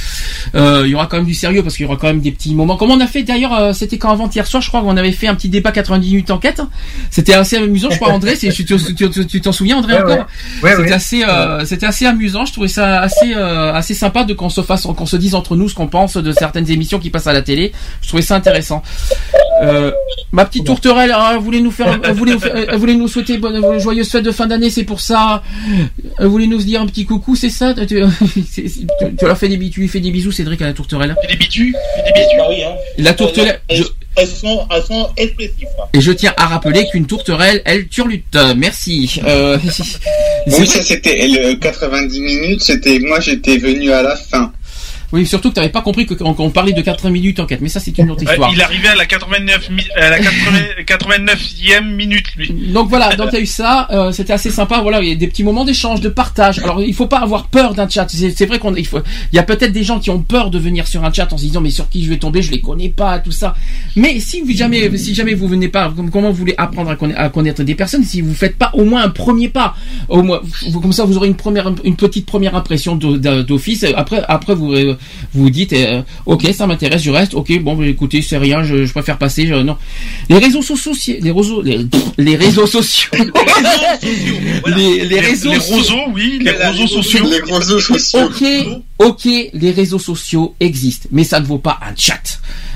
Euh, 0.55 0.85
il 0.87 0.91
y 0.91 0.95
aura 0.95 1.07
quand 1.09 1.19
même 1.19 1.27
du 1.27 1.35
sérieux 1.35 1.63
parce 1.63 1.77
qu'il 1.77 1.85
y 1.85 1.87
aura 1.87 1.97
quand 1.99 2.07
même 2.07 2.21
des 2.21 2.33
petits 2.33 2.55
moments. 2.55 2.77
Comme 2.77 2.91
on 2.91 3.01
a 3.01 3.07
fait 3.07 3.23
d'ailleurs, 3.23 3.53
euh, 3.53 3.73
c'était 3.75 3.99
quand 3.99 4.11
avant-hier 4.11 4.47
soir, 4.47 4.63
je 4.63 4.69
crois 4.69 4.81
qu'on 4.81 4.97
avait 4.97 5.13
fait 5.13 5.27
un 5.29 5.35
petit 5.35 5.51
débat 5.51 5.71
90 5.71 6.09
minutes 6.11 6.31
enquête. 6.31 6.63
C'était 7.11 7.35
assez 7.35 7.57
amusant, 7.59 7.91
je 7.91 7.97
crois, 7.97 8.13
André. 8.13 8.37
Tu 8.39 8.51
tu- 8.65 8.65
tu- 8.95 9.27
tu 9.27 9.41
t'en 9.43 9.53
souviens, 9.53 9.77
André 9.77 9.93
Ouais, 9.95 10.01
encore 10.03 10.17
ouais. 10.17 10.23
Ouais, 10.63 10.71
C'était 10.71 10.83
ouais. 10.89 10.93
assez, 10.93 11.25
euh, 11.25 11.65
c'était 11.67 11.87
assez 11.87 12.07
amusant. 12.07 12.47
Je 12.47 12.53
trouvais 12.53 12.69
ça 12.69 13.01
assez, 13.01 13.35
euh, 13.35 13.75
assez 13.75 13.93
sympa 13.95 14.25
de 14.25 14.33
qu'on 14.33 14.49
se 14.49 14.63
fasse, 14.63 14.83
qu'on 14.85 15.07
se 15.07 15.17
dise 15.17 15.35
entre 15.35 15.55
nous 15.57 15.69
ce 15.69 15.75
qu'on 15.75 15.87
pense 15.89 16.17
de 16.17 16.33
certaines 16.33 16.71
émissions 16.71 16.99
qui 16.99 17.11
passent 17.11 17.27
à 17.27 17.33
la 17.35 17.43
télé. 17.43 17.73
Je 18.03 18.09
trouvais 18.09 18.23
ça 18.23 18.35
intéressant. 18.37 18.83
Euh, 19.63 19.93
ma 20.33 20.45
petite 20.47 20.65
tourterelle, 20.65 21.13
hein, 21.13 21.39
voulez 21.39 21.61
nous 21.61 21.71
faire, 21.71 21.99
euh, 22.05 22.13
voulez 22.13 22.33
nous, 22.33 22.41
faire- 22.41 22.57
euh, 22.57 22.77
voulez 22.77 22.95
nous 22.95 23.09
souhaiter 23.09 23.37
bonne, 23.39 23.63
euh, 23.63 23.79
joyeuse 23.79 24.09
fête 24.11 24.25
de 24.25 24.31
fin 24.33 24.47
d'année, 24.47 24.71
c'est 24.71 24.85
pour 24.85 25.01
ça. 25.01 25.43
Euh, 26.21 26.27
voulez 26.27 26.47
nous 26.47 26.59
dire 26.59 26.81
un 26.81 26.87
petit 26.87 27.05
coucou, 27.05 27.37
c'est 27.37 27.51
ça? 27.51 27.75
Tu, 27.87 27.99
leur 29.27 29.39
fais 29.39 29.49
des, 29.49 29.57
bi- 29.57 29.71
tu 29.71 29.81
lui 29.81 29.89
fais 29.89 30.01
des 30.01 30.11
bisous, 30.11 30.33
Cédric 30.33 30.61
à 30.63 30.67
la 30.67 30.73
tourterelle. 30.73 31.15
Des 31.29 31.37
bitus, 31.37 31.75
des 32.05 32.13
bitus. 32.13 32.39
Ah 32.41 32.47
oui, 32.49 32.63
hein. 32.63 32.75
La 32.99 33.13
tourterelle. 33.15 33.61
Elles, 33.69 33.85
elles 34.17 34.27
sont, 34.29 34.67
elles 34.75 34.83
sont 34.83 35.09
expressives. 35.17 35.67
Et 35.95 36.01
je 36.01 36.13
tiens 36.13 36.35
à 36.37 36.47
rappeler 36.47 36.87
qu'une 36.91 37.07
tourterelle, 37.07 37.63
elle 37.65 37.87
turlute. 37.89 38.25
Euh, 38.37 38.55
Merci. 38.57 39.21
Euh, 39.27 39.59
Oui, 40.47 40.67
ça 40.67 40.83
c'était 40.83 41.27
le 41.29 41.55
90 41.57 42.21
minutes, 42.21 42.63
c'était 42.63 42.99
moi 42.99 43.21
j'étais 43.21 43.59
venu 43.59 43.93
à 43.93 44.03
la 44.03 44.17
fin. 44.17 44.53
Oui, 45.13 45.27
surtout 45.27 45.49
que 45.51 45.55
tu 45.55 45.61
n'avais 45.61 45.73
pas 45.73 45.83
compris 45.83 46.07
qu'on 46.07 46.51
parlait 46.51 46.73
de 46.73 46.81
80 46.83 47.11
minutes 47.11 47.41
enquête, 47.41 47.61
mais 47.61 47.69
ça 47.69 47.81
c'est 47.81 47.97
une 47.99 48.11
autre 48.11 48.25
Ouais, 48.25 48.31
histoire. 48.33 48.51
il 48.55 48.63
arrivait 48.63 48.89
à 48.89 48.95
la 48.95 49.07
89 49.07 49.69
mi- 49.71 49.83
à 49.97 50.09
la 50.11 50.19
80 50.19 50.59
89e 50.87 51.85
minute 51.97 52.27
lui. 52.37 52.51
Donc 52.73 52.89
voilà, 52.89 53.17
donc 53.17 53.29
il 53.33 53.35
y 53.35 53.39
a 53.39 53.41
eu 53.43 53.47
ça, 53.47 53.89
euh, 53.91 54.13
c'était 54.13 54.33
assez 54.33 54.51
sympa. 54.51 54.81
Voilà, 54.81 55.01
il 55.03 55.09
y 55.09 55.13
a 55.13 55.15
des 55.17 55.27
petits 55.27 55.43
moments 55.45 55.65
d'échange, 55.65 56.01
de 56.01 56.09
partage. 56.09 56.59
Alors 56.61 56.83
il 56.83 56.95
faut 56.95 57.07
pas 57.07 57.19
avoir 57.19 57.47
peur 57.49 57.75
d'un 57.75 57.89
chat. 57.89 58.07
C'est 58.09 58.47
vrai 58.47 58.59
qu'on 58.59 58.75
il 58.75 58.87
faut, 58.87 59.01
il 59.33 59.37
y 59.37 59.39
a 59.39 59.43
peut-être 59.43 59.73
des 59.73 59.83
gens 59.83 59.99
qui 59.99 60.11
ont 60.11 60.23
peur 60.23 60.51
de 60.51 60.59
venir 60.59 60.87
sur 60.87 61.05
un 61.05 61.13
chat 61.13 61.33
en 61.33 61.37
se 61.39 61.43
disant 61.45 61.61
mais 61.61 61.71
sur 61.71 61.89
qui 61.89 62.05
je 62.05 62.11
vais 62.11 62.19
tomber, 62.19 62.43
je 62.43 62.51
les 62.51 62.61
connais 62.61 62.89
pas, 62.89 63.19
tout 63.19 63.33
ça. 63.33 63.55
Mais 63.97 64.21
si 64.21 64.41
vous 64.43 64.53
jamais, 64.53 64.97
si 64.97 65.15
jamais 65.15 65.35
vous 65.35 65.49
venez 65.49 65.69
pas, 65.69 65.93
comme- 65.95 66.11
comment 66.11 66.31
vous 66.31 66.37
voulez 66.37 66.55
apprendre 66.57 66.91
à 66.91 66.97
connaître, 66.97 67.21
à 67.21 67.29
connaître 67.29 67.63
des 67.63 67.75
personnes 67.75 68.05
si 68.05 68.21
vous 68.21 68.35
faites 68.35 68.57
pas 68.57 68.71
au 68.75 68.85
moins 68.85 69.03
un 69.03 69.11
premier 69.11 69.49
pas, 69.49 69.75
au 70.09 70.23
moins 70.23 70.41
vous- 70.69 70.81
comme 70.81 70.93
ça 70.93 71.05
vous 71.05 71.17
aurez 71.17 71.29
une 71.29 71.35
première, 71.37 71.73
une 71.85 71.97
petite 71.97 72.27
première 72.27 72.55
impression 72.55 72.95
d'office. 72.97 73.85
Après, 73.97 74.23
après 74.29 74.55
vous 74.55 74.73
euh, 74.73 74.97
vous 75.35 75.51
dites 75.51 75.73
euh, 75.73 76.03
ok 76.27 76.49
ça 76.57 76.67
m'intéresse, 76.67 77.03
je 77.03 77.11
reste. 77.11 77.35
Ok 77.35 77.59
bon 77.61 77.75
bah, 77.77 77.87
écoutez 77.87 78.23
c'est 78.23 78.39
rien, 78.39 78.63
je, 78.65 78.85
je 78.85 78.93
préfère 78.93 79.19
passer. 79.19 79.47
je- 79.47 79.55
non, 79.55 79.77
les 80.29 80.39
réseaux 80.39 80.63
sociaux, 80.63 80.93
les 81.21 81.31
réseaux, 81.31 81.63
les, 81.63 81.87
les 82.19 82.37
réseaux 82.37 82.67
sociaux, 82.67 83.11
les, 84.77 85.05
les 85.05 85.21
réseaux, 85.21 85.53
les 85.53 85.61
so- 85.61 85.75
roseaux, 85.75 85.97
oui, 86.15 86.39
les 86.43 86.51
réseaux 86.51 86.87
sociaux. 86.87 87.27
Les 87.29 87.41
réseaux 87.55 87.81
sociaux. 87.81 88.21
Ok, 88.25 88.45
ok, 88.99 89.29
les 89.53 89.71
réseaux 89.73 89.99
sociaux 89.99 90.55
existent, 90.61 91.09
mais 91.13 91.25
ça 91.25 91.41
ne 91.41 91.47
vaut 91.47 91.59
pas 91.59 91.79
un 91.83 91.95
chat. 91.97 92.23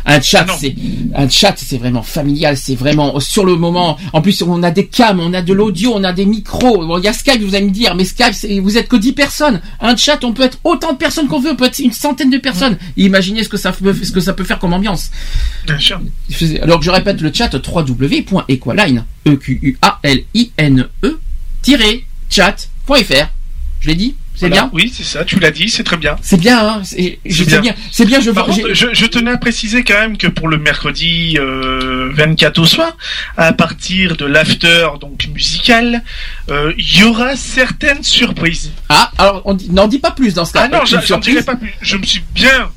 Un 0.07 0.21
chat, 0.21 0.47
c'est 0.59 0.75
un 1.15 1.29
chat, 1.29 1.55
c'est 1.57 1.79
vraiment 1.79 2.03
familial, 2.03 2.57
c'est 2.59 2.75
vraiment 2.75 3.19
sur 3.21 3.45
le 3.47 3.57
moment. 3.57 3.97
En 4.13 4.21
plus, 4.21 4.43
on 4.43 4.63
a 4.63 4.71
des 4.71 4.87
cams, 4.87 5.19
on 5.19 5.33
a 5.33 5.41
de 5.41 5.53
l'audio, 5.55 5.93
on 5.95 6.05
a 6.05 6.13
des 6.13 6.27
micros. 6.27 6.85
Bon, 6.87 6.99
il 6.99 7.05
y 7.05 7.09
a 7.09 7.13
Skype, 7.15 7.43
vous 7.43 7.55
allez 7.55 7.65
me 7.67 7.71
dire, 7.71 7.95
mais 7.95 8.05
Skype, 8.05 8.35
c'est- 8.35 8.61
vous 8.61 8.77
êtes 8.77 8.89
que 8.89 8.97
10 8.97 9.13
personnes. 9.13 9.61
Un 9.81 9.97
chat, 9.97 10.23
on 10.25 10.33
peut 10.35 10.43
être 10.43 10.59
autant 10.65 10.93
de 10.93 10.99
personnes 10.99 11.27
qu'on 11.27 11.41
veut, 11.41 11.53
on 11.53 11.57
peut 11.57 11.65
être 11.65 11.79
une 11.79 11.93
centaine 11.93 12.31
de 12.31 12.39
personnes. 12.39 12.77
Imaginez 12.99 13.45
ce 13.45 13.49
que 13.49 13.57
ça 13.57 13.73
peut, 13.73 13.95
ce 13.95 14.13
que 14.13 14.21
ça 14.21 14.35
peut 14.35 14.45
faire 14.45 14.59
comme 14.59 14.75
ambiance. 14.75 15.11
Bien 15.67 15.79
sûr. 15.79 16.01
Alors 16.63 16.83
je 16.83 16.91
répète 16.91 17.21
le 17.23 17.33
chat 17.33 17.55
www.equaline 17.55 19.05
e 19.27 19.37
q 19.37 19.59
u 19.63 19.79
a 19.81 20.01
l 20.03 20.25
i 20.35 20.51
n 20.59 20.87
e 21.03 21.19
chat.fr. 22.29 23.29
Je 23.81 23.89
l'ai 23.89 23.95
dit, 23.95 24.15
c'est 24.35 24.49
Voilà. 24.49 24.63
bien? 24.63 24.71
Oui, 24.73 24.93
c'est 24.95 25.05
ça, 25.05 25.25
tu 25.25 25.39
l'as 25.39 25.51
dit, 25.53 25.69
c'est 25.69 25.85
très 25.85 25.97
bien. 25.97 26.17
C'est 26.23 26.37
bien, 26.39 26.59
hein. 26.67 26.83
C'est 26.85 27.19
bien. 27.61 27.75
C'est 27.93 28.05
bien. 28.05 28.21
Je 28.21 28.31
Par 28.33 28.47
contre, 28.47 28.73
je, 28.75 28.87
je 28.93 29.07
tenais 29.07 29.31
à 29.31 29.37
préciser 29.39 29.85
quand 29.85 29.95
même 29.95 30.17
que 30.19 30.27
pour 30.27 30.49
le 30.49 30.59
mercredi 30.59 31.37
euh, 31.39 32.11
24 32.15 32.59
au 32.59 32.67
soir, 32.67 32.97
à 33.37 33.53
partir 33.53 34.17
de 34.17 34.25
l'after 34.27 34.89
donc 35.01 35.29
musical, 35.33 36.03
euh, 36.51 36.73
il 36.79 36.99
y 36.99 37.05
aura 37.05 37.37
certaines 37.37 38.03
surprises. 38.03 38.73
Ah, 38.89 39.11
alors 39.19 39.43
on 39.45 39.55
dit- 39.55 39.71
n'en 39.71 39.87
dis 39.89 39.99
pas 40.01 40.11
plus 40.11 40.35
dans 40.35 40.45
ce 40.45 40.53
cas. 40.53 40.63
Ah 40.65 40.69
non, 40.69 40.85
j'en 40.85 41.19
dirai 41.19 41.43
pas 41.43 41.57
plus. 41.57 41.73
Je 41.81 41.97
me 41.97 42.05
suis 42.05 42.23
bien 42.35 42.71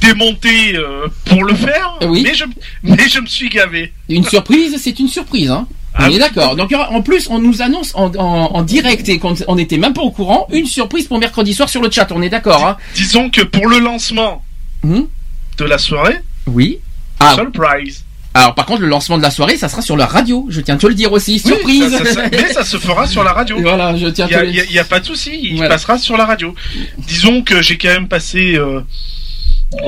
démonté 0.00 0.76
euh, 0.76 1.08
pour 1.24 1.44
le 1.44 1.54
faire, 1.54 1.98
Oui. 2.02 2.22
mais, 2.22 2.34
je, 2.34 2.44
mais 2.82 3.08
je 3.08 3.20
me 3.20 3.26
suis 3.26 3.48
gavé. 3.48 3.92
Une 4.08 4.24
surprise, 4.24 4.76
c'est 4.80 4.98
une 5.00 5.08
surprise, 5.08 5.50
hein. 5.50 5.66
On 5.98 6.02
Ah 6.04 6.08
est 6.08 6.12
oui. 6.12 6.18
d'accord. 6.18 6.54
Donc 6.56 6.72
en 6.72 7.02
plus, 7.02 7.28
on 7.28 7.38
nous 7.40 7.60
annonce 7.60 7.92
en, 7.94 8.14
en- 8.16 8.54
en 8.54 8.62
direct 8.62 9.08
et 9.08 9.18
qu'on 9.18 9.34
on 9.48 9.56
n'était 9.56 9.78
même 9.78 9.92
pas 9.94 10.02
au 10.02 10.10
courant 10.12 10.46
une 10.52 10.66
surprise 10.66 11.06
pour 11.08 11.18
mercredi 11.18 11.52
soir 11.54 11.68
sur 11.68 11.82
le 11.82 11.90
chat. 11.90 12.06
On 12.12 12.22
est 12.22 12.28
d'accord, 12.28 12.64
hein. 12.66 12.76
Disons 12.94 13.30
que 13.30 13.40
pour 13.42 13.66
le 13.68 13.78
lancement 13.80 14.42
Hmm? 14.84 15.02
de 15.58 15.64
la 15.64 15.76
soirée, 15.78 16.18
Oui. 16.46 16.78
Ah. 17.18 17.34
surprise. 17.34 18.04
Alors 18.34 18.54
par 18.54 18.64
contre, 18.66 18.82
le 18.82 18.86
lancement 18.86 19.18
de 19.18 19.22
la 19.22 19.32
soirée, 19.32 19.56
ça 19.56 19.68
sera 19.68 19.82
sur 19.82 19.96
la 19.96 20.06
radio. 20.06 20.46
Je 20.50 20.60
tiens 20.60 20.76
à 20.76 20.78
te 20.78 20.86
le 20.86 20.94
dire 20.94 21.10
aussi. 21.10 21.40
Surprise. 21.40 21.90
ça- 21.90 22.04
ça- 22.04 22.12
ça- 22.14 22.28
mais 22.30 22.52
ça 22.52 22.64
se 22.64 22.76
fera 22.76 23.08
sur 23.08 23.24
la 23.24 23.32
radio. 23.32 23.56
Voilà, 23.60 23.96
je 23.96 24.06
tiens 24.06 24.28
Il 24.44 24.54
y 24.70 24.78
a, 24.78 24.82
a- 24.82 24.84
pas 24.84 25.00
de 25.00 25.06
souci, 25.06 25.36
il 25.42 25.56
Voilà. 25.56 25.70
passera 25.70 25.98
sur 25.98 26.16
la 26.16 26.26
radio. 26.26 26.54
Disons 26.98 27.42
que 27.42 27.60
j'ai 27.60 27.76
quand 27.76 27.88
même 27.88 28.06
passé 28.06 28.54
euh, 28.54 28.80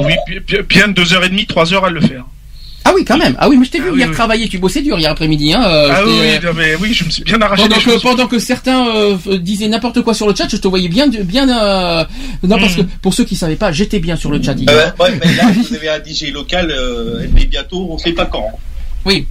oui, 0.00 0.14
bi- 0.26 0.40
bi- 0.40 0.62
bien 0.68 0.88
deux 0.88 1.12
heures 1.14 1.22
et 1.24 1.28
demie, 1.28 1.46
trois 1.46 1.72
heures 1.72 1.84
à 1.84 1.90
le 1.90 2.00
faire. 2.00 2.24
Ah 2.84 2.92
oui, 2.94 3.04
quand 3.04 3.18
même. 3.18 3.36
Ah 3.38 3.48
oui, 3.48 3.56
mais 3.58 3.66
je 3.66 3.70
t'ai 3.70 3.78
vu 3.80 3.90
oui, 3.90 3.98
hier 3.98 4.08
oui. 4.08 4.14
travailler. 4.14 4.48
Tu 4.48 4.58
bossais 4.58 4.80
dur 4.82 4.98
hier 4.98 5.10
après-midi, 5.10 5.52
hein. 5.52 5.62
euh, 5.64 5.88
ah 5.92 6.00
oui, 6.04 6.12
non, 6.42 6.52
mais 6.56 6.74
oui, 6.76 6.94
je 6.94 7.04
me 7.04 7.10
suis 7.10 7.22
bien 7.22 7.40
arraché 7.40 7.62
Pendant 7.62 7.76
que, 7.80 8.00
pendant 8.02 8.26
que 8.26 8.38
certains 8.38 8.88
euh, 8.96 9.16
disaient 9.38 9.68
n'importe 9.68 10.00
quoi 10.02 10.14
sur 10.14 10.26
le 10.26 10.34
chat, 10.34 10.48
je 10.50 10.56
te 10.56 10.66
voyais 10.66 10.88
bien, 10.88 11.06
bien. 11.08 11.48
euh, 11.48 12.04
Non, 12.42 12.58
parce 12.58 12.74
que 12.76 12.82
pour 13.02 13.12
ceux 13.14 13.24
qui 13.24 13.36
savaient 13.36 13.56
pas, 13.56 13.70
j'étais 13.70 13.98
bien 13.98 14.16
sur 14.16 14.30
le 14.30 14.42
chat 14.42 14.54
hier. 14.54 14.70
Euh, 14.70 14.90
ouais, 15.02 15.10
mais 15.22 15.34
là, 15.34 15.44
vous 15.52 15.74
avez 15.74 15.88
un 15.90 15.98
DJ 16.02 16.32
local, 16.32 16.70
euh, 16.70 17.26
mais 17.34 17.44
bientôt, 17.44 17.86
on 17.90 17.98
sait 17.98 18.12
pas 18.12 18.26
quand. 18.26 18.46
Oui. 19.04 19.26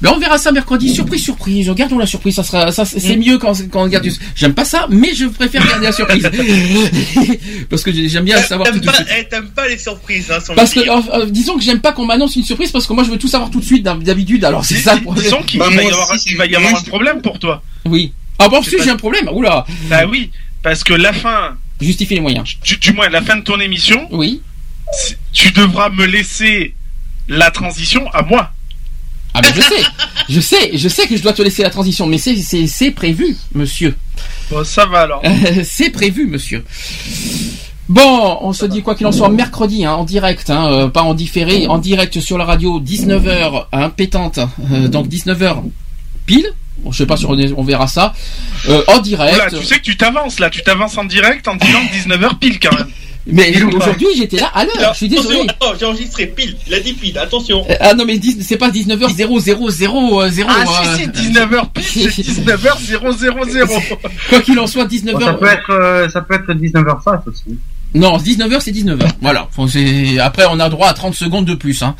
Mais 0.00 0.08
on 0.08 0.18
verra 0.18 0.38
ça 0.38 0.52
mercredi. 0.52 0.94
Surprise, 0.94 1.22
surprise. 1.22 1.68
Gardons 1.74 1.98
la 1.98 2.06
surprise. 2.06 2.34
Ça 2.36 2.42
sera, 2.44 2.70
ça, 2.72 2.84
c'est 2.84 3.16
Mm. 3.16 3.20
mieux 3.20 3.38
quand, 3.38 3.52
quand 3.70 3.82
on 3.82 3.88
garde. 3.88 4.04
du- 4.04 4.12
J'aime 4.36 4.54
pas 4.54 4.64
ça, 4.64 4.86
mais 4.90 5.12
je 5.14 5.26
préfère 5.26 5.66
garder 5.66 5.86
la 5.86 5.92
surprise 5.92 6.22
parce 7.70 7.82
que 7.82 7.92
j'aime 7.92 8.24
bien 8.24 8.40
savoir 8.42 8.70
tout 8.70 8.78
de 8.78 8.88
suite. 8.90 9.06
eh, 9.18 9.24
t'aimes 9.28 9.50
pas 9.50 9.68
les 9.68 9.78
surprises, 9.78 10.30
hein, 10.30 10.38
sans 10.44 10.54
Parce 10.54 10.72
que, 10.72 10.80
euh, 10.80 11.00
euh, 11.14 11.26
disons 11.26 11.56
que 11.56 11.62
j'aime 11.64 11.80
pas 11.80 11.92
qu'on 11.92 12.06
m'annonce 12.06 12.36
une 12.36 12.44
surprise 12.44 12.70
parce 12.70 12.86
que 12.86 12.92
moi 12.92 13.04
je 13.04 13.10
veux 13.10 13.18
tout 13.18 13.28
savoir 13.28 13.50
tout 13.50 13.60
de 13.60 13.64
suite 13.64 13.82
d'hab- 13.82 14.02
d'habitude. 14.02 14.44
Alors 14.44 14.64
c'est 14.64 14.76
ça 14.76 14.94
le 14.94 15.02
problème. 15.02 15.24
Disons 15.24 15.42
qu'il 15.42 15.58
Bah, 15.58 15.68
va, 15.70 15.82
y 15.82 15.86
avoir, 15.86 16.10
aussi, 16.12 16.28
il 16.30 16.36
va 16.36 16.46
y 16.46 16.54
avoir 16.54 16.70
moi, 16.70 16.80
un 16.80 16.82
problème 16.84 17.20
pour 17.22 17.38
toi. 17.38 17.62
Oui. 17.84 18.12
Ah 18.38 18.48
bon, 18.48 18.62
si 18.62 18.76
pas- 18.76 18.84
j'ai 18.84 18.90
un 18.90 18.96
problème. 18.96 19.28
Oula. 19.32 19.66
Bah 19.90 20.06
oui, 20.08 20.30
parce 20.62 20.84
que 20.84 20.94
la 20.94 21.12
fin, 21.12 21.56
Justifie 21.80 22.14
les 22.14 22.20
moyens. 22.20 22.44
du, 22.62 22.76
du 22.76 22.92
moins 22.92 23.08
la 23.08 23.22
fin 23.22 23.36
de 23.36 23.42
ton 23.42 23.58
émission, 23.60 24.06
Oui. 24.12 24.42
tu 25.32 25.50
devras 25.52 25.90
me 25.90 26.06
laisser 26.06 26.74
la 27.28 27.50
transition 27.50 28.08
à 28.12 28.22
moi. 28.22 28.52
Ah 29.34 29.40
mais 29.42 29.50
je 29.54 29.60
sais, 29.60 29.82
je 30.28 30.40
sais, 30.40 30.70
je 30.74 30.88
sais 30.88 31.06
que 31.06 31.16
je 31.16 31.22
dois 31.22 31.32
te 31.32 31.42
laisser 31.42 31.62
la 31.62 31.70
transition, 31.70 32.06
mais 32.06 32.18
c'est 32.18 32.90
prévu, 32.90 33.36
monsieur. 33.54 33.96
Bon, 34.50 34.64
ça 34.64 34.86
va 34.86 35.00
alors. 35.00 35.22
c'est 35.64 35.90
prévu, 35.90 36.26
monsieur. 36.26 36.64
Bon, 37.88 38.38
on 38.42 38.52
se 38.52 38.66
dit 38.66 38.82
quoi 38.82 38.94
qu'il 38.94 39.06
en 39.06 39.12
soit 39.12 39.30
mercredi, 39.30 39.86
hein, 39.86 39.94
en 39.94 40.04
direct, 40.04 40.50
hein, 40.50 40.70
euh, 40.70 40.88
pas 40.88 41.02
en 41.02 41.14
différé, 41.14 41.66
en 41.68 41.78
direct 41.78 42.20
sur 42.20 42.36
la 42.36 42.44
radio, 42.44 42.80
19h, 42.80 43.66
hein, 43.72 43.90
pétante, 43.90 44.40
euh, 44.72 44.88
donc 44.88 45.08
19h 45.08 45.62
pile. 46.26 46.52
Bon, 46.80 46.92
je 46.92 46.98
sais 46.98 47.06
pas 47.06 47.16
si 47.16 47.24
on, 47.24 47.64
verra 47.64 47.88
ça. 47.88 48.12
Euh, 48.68 48.82
en 48.88 49.00
direct. 49.00 49.34
Oula, 49.34 49.50
tu 49.50 49.64
sais 49.64 49.76
que 49.78 49.82
tu 49.82 49.96
t'avances 49.96 50.38
là, 50.38 50.50
tu 50.50 50.62
t'avances 50.62 50.98
en 50.98 51.04
direct 51.04 51.48
en 51.48 51.56
disant 51.56 51.80
19h 51.92 52.38
pile 52.38 52.60
quand 52.60 52.76
même. 52.76 52.88
Mais 53.26 53.52
aujourd'hui, 53.62 54.06
j'étais 54.16 54.38
là 54.38 54.50
à 54.54 54.64
l'heure. 54.64 54.92
Je 54.92 54.96
suis 54.96 55.08
désolé. 55.08 55.40
Attends, 55.48 55.74
j'ai 55.78 55.84
enregistré 55.86 56.26
pile. 56.26 56.56
Il 56.66 56.74
a 56.74 56.80
dit 56.80 56.94
pile, 56.94 57.18
attention. 57.18 57.64
Euh, 57.68 57.74
Ah 57.80 57.94
non 57.94 58.04
mais 58.06 58.18
10 58.18 58.38
c'est 58.42 58.56
pas 58.56 58.70
19h 58.70 59.14
0 59.14 59.40
0 59.40 59.70
0 59.70 60.28
0 60.28 60.50
Ah 60.50 60.64
si, 60.96 61.02
si, 61.02 61.08
19h 61.30 61.72
pile, 61.72 62.10
c'est 62.10 62.22
19h 62.22 63.18
000. 63.48 63.66
Quoi 64.28 64.40
qu'il 64.40 64.58
en 64.58 64.66
soit 64.66 64.86
19h 64.86 65.12
Bon, 65.12 65.20
ça 65.20 65.34
peut 65.34 65.46
être, 65.46 65.70
euh, 65.70 66.08
ça 66.08 66.22
peut 66.22 66.34
être 66.34 66.52
19h05 66.52 67.20
aussi. 67.28 67.58
Non, 67.94 68.18
19h 68.18 68.60
c'est 68.60 68.70
19h. 68.72 69.08
Voilà. 69.22 69.48
Faut- 69.50 69.66
c'est- 69.66 70.18
Après 70.18 70.44
on 70.50 70.60
a 70.60 70.68
droit 70.68 70.88
à 70.88 70.92
30 70.94 71.14
secondes 71.14 71.46
de 71.46 71.54
plus 71.54 71.82
hein. 71.82 71.94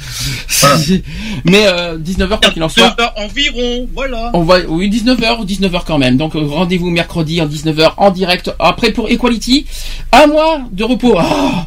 Mais 1.44 1.66
euh, 1.66 1.98
19h 1.98 2.40
quoi 2.40 2.50
qu'il 2.50 2.62
en 2.62 2.68
soit. 2.68 2.88
9h 2.88 3.24
environ, 3.24 3.88
voilà. 3.94 4.30
On 4.34 4.42
va 4.42 4.58
oui 4.68 4.90
19h 4.90 5.46
19h 5.46 5.82
quand 5.86 5.98
même. 5.98 6.16
Donc 6.16 6.34
euh, 6.36 6.40
rendez-vous 6.46 6.90
mercredi 6.90 7.40
en 7.40 7.46
19h 7.46 7.92
en 7.96 8.10
direct. 8.10 8.52
Après 8.58 8.92
pour 8.92 9.08
Equality, 9.10 9.66
un 10.12 10.26
mois 10.26 10.60
de 10.72 10.84
repos. 10.84 11.16
Ah 11.18 11.66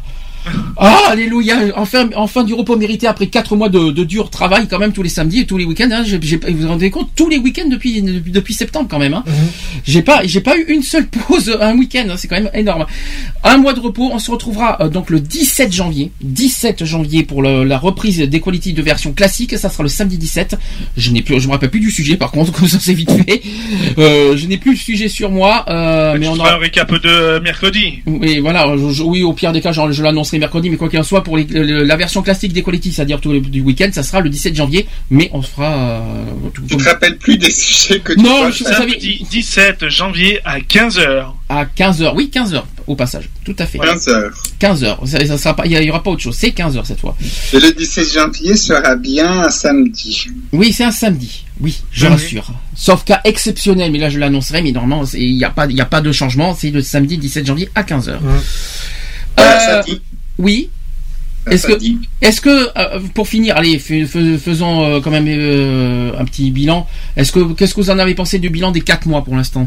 ah, 0.76 0.98
alléluia, 1.10 1.56
enfin, 1.76 2.08
enfin 2.16 2.44
du 2.44 2.54
repos 2.54 2.76
mérité 2.76 3.06
après 3.06 3.26
4 3.26 3.56
mois 3.56 3.68
de, 3.68 3.90
de 3.90 4.04
dur 4.04 4.30
travail 4.30 4.66
quand 4.68 4.78
même 4.78 4.92
tous 4.92 5.02
les 5.02 5.08
samedis 5.08 5.40
et 5.40 5.46
tous 5.46 5.56
les 5.58 5.64
week-ends. 5.64 5.88
Hein. 5.92 6.02
Vous 6.04 6.56
vous 6.58 6.68
rendez 6.68 6.90
compte 6.90 7.10
tous 7.14 7.28
les 7.28 7.38
week-ends 7.38 7.68
depuis, 7.68 8.02
depuis 8.02 8.32
depuis 8.32 8.54
septembre 8.54 8.88
quand 8.90 8.98
même. 8.98 9.14
Hein. 9.14 9.24
J'ai 9.84 10.02
pas 10.02 10.22
j'ai 10.24 10.40
pas 10.40 10.56
eu 10.56 10.64
une 10.68 10.82
seule 10.82 11.06
pause 11.06 11.56
un 11.60 11.76
week-end. 11.76 12.06
hein. 12.10 12.14
C'est 12.16 12.28
quand 12.28 12.36
même 12.40 12.50
énorme. 12.54 12.86
Un 13.44 13.58
mois 13.58 13.72
de 13.74 13.80
repos. 13.80 14.10
On 14.12 14.18
se 14.18 14.30
retrouvera 14.30 14.82
euh, 14.82 14.88
donc 14.88 15.10
le 15.10 15.20
17 15.20 15.72
janvier. 15.72 16.10
17 16.22 16.84
janvier 16.84 17.22
pour 17.22 17.42
le- 17.42 17.64
la 17.64 17.78
reprise 17.78 18.18
d'Equality 18.18 18.72
de 18.72 18.82
version 18.82 19.12
classique. 19.12 19.56
Ça 19.58 19.68
sera 19.68 19.82
le 19.82 19.88
samedi 19.88 20.18
17. 20.18 20.56
Je 20.96 21.10
n'ai 21.10 21.22
plus 21.22 21.40
je 21.40 21.46
me 21.46 21.52
rappelle 21.52 21.70
plus 21.70 21.80
du 21.80 21.90
sujet 21.90 22.16
par 22.16 22.30
contre 22.32 22.52
comme 22.58 22.68
ça 22.68 22.78
c'est 22.80 22.94
vite 22.94 23.10
fait. 23.26 23.42
Euh, 23.98 24.36
je 24.36 24.46
n'ai 24.46 24.56
plus 24.58 24.72
le 24.72 24.76
sujet 24.76 25.08
sur 25.08 25.30
moi. 25.30 25.64
Euh, 25.68 26.14
mais 26.18 26.26
Tu 26.26 26.32
on 26.32 26.36
aura 26.38 26.54
un 26.54 26.58
récap 26.58 26.90
de 27.02 27.38
mercredi. 27.40 28.00
oui, 28.06 28.38
voilà. 28.40 28.74
je- 28.76 28.90
je- 28.92 29.02
oui, 29.02 29.22
au 29.22 29.32
pire 29.32 29.52
des 29.52 29.60
cas, 29.60 29.72
je, 29.72 29.80
je 29.92 30.02
mercredi, 30.38 30.70
mais 30.70 30.76
quoi 30.76 30.88
qu'il 30.88 30.98
en 30.98 31.02
soit, 31.02 31.22
pour 31.22 31.36
les- 31.36 31.44
le- 31.44 31.84
la 31.84 31.96
version 31.96 32.22
classique 32.22 32.52
d'Equality, 32.52 32.92
c'est-à-dire 32.92 33.20
tout 33.20 33.32
le, 33.32 33.40
du 33.40 33.60
week-end, 33.60 33.88
ça 33.92 34.02
sera 34.02 34.20
le 34.20 34.28
17 34.30 34.54
janvier, 34.56 34.86
mais 35.10 35.30
on 35.32 35.42
fera. 35.42 35.72
euh, 35.74 36.00
tout- 36.54 36.62
Tu 36.68 36.76
te 36.76 36.84
rappelles 36.84 37.18
plus 37.18 37.36
des 37.38 37.50
sujets 37.50 38.00
que 38.00 38.12
tu 38.12 38.20
Non, 38.20 38.50
je- 38.50 38.64
faire 38.64 38.76
savais- 38.78 38.90
Samedi 38.92 39.26
17 39.30 39.88
janvier 39.88 40.40
à 40.44 40.60
15h. 40.60 41.34
à 41.48 41.64
15h. 41.66 42.12
Oui, 42.14 42.30
15h 42.32 42.64
au 42.86 42.94
passage. 42.96 43.28
Tout 43.44 43.54
à 43.58 43.66
fait. 43.66 43.78
15 43.78 44.08
heures. 44.08 44.32
15h. 44.58 45.06
Ça, 45.06 45.26
ça 45.26 45.38
sera 45.38 45.54
pas, 45.56 45.66
il 45.66 45.72
y, 45.72 45.90
aura 45.90 46.02
pas 46.02 46.10
autre 46.10 46.22
chose. 46.22 46.36
C'est 46.38 46.50
15h 46.50 46.84
cette 46.84 47.00
fois. 47.00 47.16
Et 47.52 47.60
le 47.60 47.72
17 47.72 48.12
janvier 48.12 48.56
sera 48.56 48.96
bien 48.96 49.42
un 49.44 49.50
samedi. 49.50 50.26
Oui, 50.52 50.72
c'est 50.72 50.84
un 50.84 50.90
samedi. 50.92 51.44
Oui, 51.60 51.80
je 51.92 52.06
Oui. 52.06 52.12
rassure. 52.12 52.50
Sauf 52.74 53.04
cas 53.04 53.20
exceptionnel, 53.24 53.92
mais 53.92 53.98
là 53.98 54.08
je 54.10 54.18
l'annoncerai, 54.18 54.62
mais 54.62 54.72
normalement, 54.72 55.04
il 55.14 55.36
n'y 55.36 55.44
a 55.44 55.50
pas, 55.50 55.66
il 55.66 55.76
y 55.76 55.80
a 55.80 55.84
pas 55.84 56.00
de 56.00 56.10
changement. 56.10 56.56
C'est 56.58 56.70
le 56.70 56.80
samedi 56.82 57.18
17 57.18 57.46
janvier 57.46 57.68
à 57.74 57.82
15h. 57.84 58.18
Voilà, 59.36 59.56
Euh, 59.78 59.82
samedi. 59.82 60.00
Oui. 60.42 60.68
Est-ce 61.50 61.66
que, 61.66 61.72
est-ce 62.20 62.40
que, 62.40 62.68
euh, 62.78 63.00
pour 63.14 63.26
finir, 63.26 63.56
allez, 63.56 63.78
fais- 63.80 64.04
fais- 64.06 64.38
faisons 64.38 64.84
euh, 64.84 65.00
quand 65.00 65.10
même 65.10 65.26
euh, 65.26 66.12
un 66.16 66.24
petit 66.24 66.52
bilan. 66.52 66.86
Est-ce 67.16 67.32
que, 67.32 67.52
qu'est-ce 67.54 67.74
que 67.74 67.80
vous 67.80 67.90
en 67.90 67.98
avez 67.98 68.14
pensé 68.14 68.38
du 68.38 68.48
bilan 68.48 68.70
des 68.70 68.80
quatre 68.80 69.06
mois 69.06 69.24
pour 69.24 69.34
l'instant? 69.34 69.66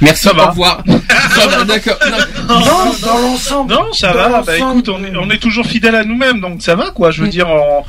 Merci, 0.00 0.24
Ça 0.24 0.32
va. 0.32 0.46
au 0.46 0.50
revoir. 0.50 0.82
Ça 1.34 1.46
va, 1.46 1.64
D'accord. 1.64 1.96
Non. 2.48 2.58
Non, 2.60 2.92
dans 3.02 3.18
l'ensemble. 3.18 3.72
Non, 3.74 3.92
ça 3.92 4.08
dans 4.12 4.30
va. 4.30 4.42
Bah 4.42 4.56
écoute, 4.56 4.88
on 4.88 5.02
est, 5.04 5.12
on 5.16 5.30
est 5.30 5.38
toujours 5.38 5.66
fidèle 5.66 5.94
à 5.94 6.04
nous-mêmes, 6.04 6.40
donc 6.40 6.60
ça 6.62 6.74
va 6.74 6.90
quoi. 6.90 7.10
Je 7.10 7.22
veux 7.22 7.28
dire, 7.28 7.46
on, 7.48 7.84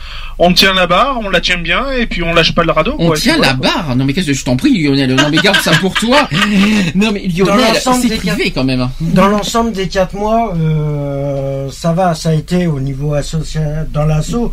on 0.47 0.53
tient 0.53 0.73
la 0.73 0.87
barre, 0.87 1.19
on 1.23 1.29
la 1.29 1.41
tient 1.41 1.57
bien, 1.57 1.91
et 1.91 2.05
puis 2.05 2.21
on 2.23 2.33
lâche 2.33 2.53
pas 2.53 2.63
le 2.63 2.71
radeau. 2.71 2.95
On 2.99 3.07
quoi, 3.07 3.17
tient 3.17 3.37
la 3.37 3.53
quoi. 3.53 3.67
barre. 3.67 3.95
Non 3.95 4.05
mais 4.05 4.13
qu'est-ce 4.13 4.27
que 4.27 4.33
je 4.33 4.43
t'en 4.45 4.55
prie, 4.55 4.77
Lionel. 4.81 5.15
Non 5.15 5.29
mais 5.31 5.37
garde 5.37 5.57
ça 5.61 5.71
pour 5.81 5.93
toi. 5.95 6.27
Non 6.95 7.11
mais 7.11 7.27
Lionel, 7.27 7.65
c'est 7.75 8.17
privé 8.17 8.43
quatre- 8.45 8.53
quand 8.53 8.63
même. 8.63 8.87
Dans 9.01 9.27
l'ensemble 9.27 9.71
des 9.71 9.87
quatre 9.87 10.13
mois, 10.15 10.53
euh, 10.55 11.69
ça 11.71 11.93
va, 11.93 12.13
ça 12.15 12.29
a 12.29 12.33
été 12.33 12.67
au 12.67 12.79
niveau 12.79 13.13
associé 13.13 13.61
dans 13.91 14.05
l'assaut. 14.05 14.51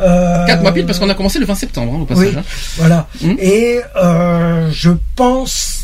Euh, 0.00 0.46
4 0.46 0.62
mois 0.62 0.72
pile 0.72 0.86
parce 0.86 0.98
qu'on 0.98 1.08
a 1.08 1.14
commencé 1.14 1.38
le 1.38 1.46
20 1.46 1.54
septembre 1.54 1.92
hein, 1.94 2.00
au 2.02 2.04
passage. 2.04 2.26
Oui, 2.26 2.34
hein. 2.38 2.42
voilà. 2.76 3.06
Hmm. 3.20 3.34
Et 3.40 3.80
euh, 3.96 4.68
je 4.72 4.90
pense 5.16 5.77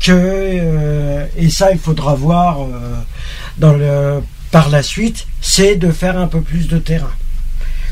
que 0.00 0.12
euh, 0.12 1.26
et 1.36 1.50
ça 1.50 1.72
il 1.72 1.78
faudra 1.78 2.14
voir 2.14 2.62
euh, 2.62 2.66
dans 3.58 3.72
le 3.72 4.22
par 4.50 4.70
la 4.70 4.82
suite, 4.82 5.26
c'est 5.40 5.76
de 5.76 5.90
faire 5.90 6.18
un 6.18 6.26
peu 6.26 6.40
plus 6.40 6.68
de 6.68 6.78
terrain. 6.78 7.12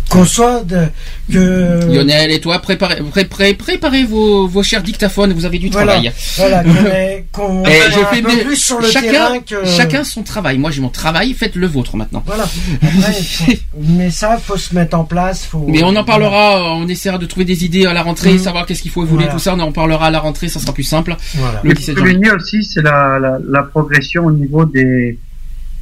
Qu'on 0.08 0.24
soit 0.24 0.62
de 0.64 0.86
que 1.32 1.92
Lionel 1.92 2.30
et 2.30 2.40
toi, 2.40 2.60
préparez, 2.60 3.02
pré- 3.10 3.24
pré- 3.24 3.54
préparez 3.54 4.04
vos, 4.04 4.46
vos 4.46 4.62
chers 4.62 4.82
dictaphones, 4.82 5.32
vous 5.32 5.44
avez 5.44 5.58
du 5.58 5.68
Voilà, 5.68 5.94
travail. 5.94 6.12
voilà, 6.36 6.62
qu'on 6.62 6.86
ait- 6.86 7.24
qu'on 7.32 7.64
Et 7.64 7.74
soit 7.74 7.90
je 7.90 7.98
un 8.18 8.22
peu 8.22 8.36
mes- 8.36 8.44
plus 8.44 8.56
sur 8.56 8.80
le 8.80 8.88
chacun, 8.88 9.10
terrain 9.10 9.38
que 9.40 9.64
chacun 9.66 10.04
son 10.04 10.22
travail. 10.22 10.58
Moi 10.58 10.70
j'ai 10.70 10.80
mon 10.80 10.90
travail, 10.90 11.32
faites 11.34 11.56
le 11.56 11.66
vôtre 11.66 11.96
maintenant. 11.96 12.22
Voilà. 12.24 12.44
Après, 12.44 13.12
faut- 13.12 13.52
mais 13.80 14.10
ça, 14.10 14.38
faut 14.38 14.56
se 14.56 14.74
mettre 14.76 14.96
en 14.96 15.04
place. 15.04 15.44
Faut... 15.44 15.64
Mais 15.66 15.82
on 15.82 15.96
en 15.96 16.04
parlera, 16.04 16.74
on 16.76 16.86
essaiera 16.86 17.18
de 17.18 17.26
trouver 17.26 17.44
des 17.44 17.64
idées 17.64 17.86
à 17.86 17.92
la 17.92 18.02
rentrée, 18.02 18.34
Mhm. 18.34 18.38
savoir 18.38 18.64
qu'est-ce 18.66 18.82
qu'il 18.82 18.92
faut 18.92 19.02
évoluer, 19.02 19.24
Voilà. 19.24 19.32
tout 19.34 19.42
ça, 19.42 19.54
on 19.56 19.60
en 19.60 19.72
parlera 19.72 20.06
à 20.06 20.10
la 20.12 20.20
rentrée, 20.20 20.48
ça 20.48 20.60
sera 20.60 20.72
plus 20.72 20.84
simple. 20.84 21.16
Voilà. 21.34 21.60
Le 21.64 21.70
Le 21.70 21.74
17 21.74 21.98
janvier. 21.98 22.30
aussi, 22.30 22.62
c'est 22.62 22.82
la, 22.82 23.18
la, 23.20 23.38
la 23.48 23.62
progression 23.64 24.24
au 24.26 24.32
niveau 24.32 24.64
des, 24.64 25.18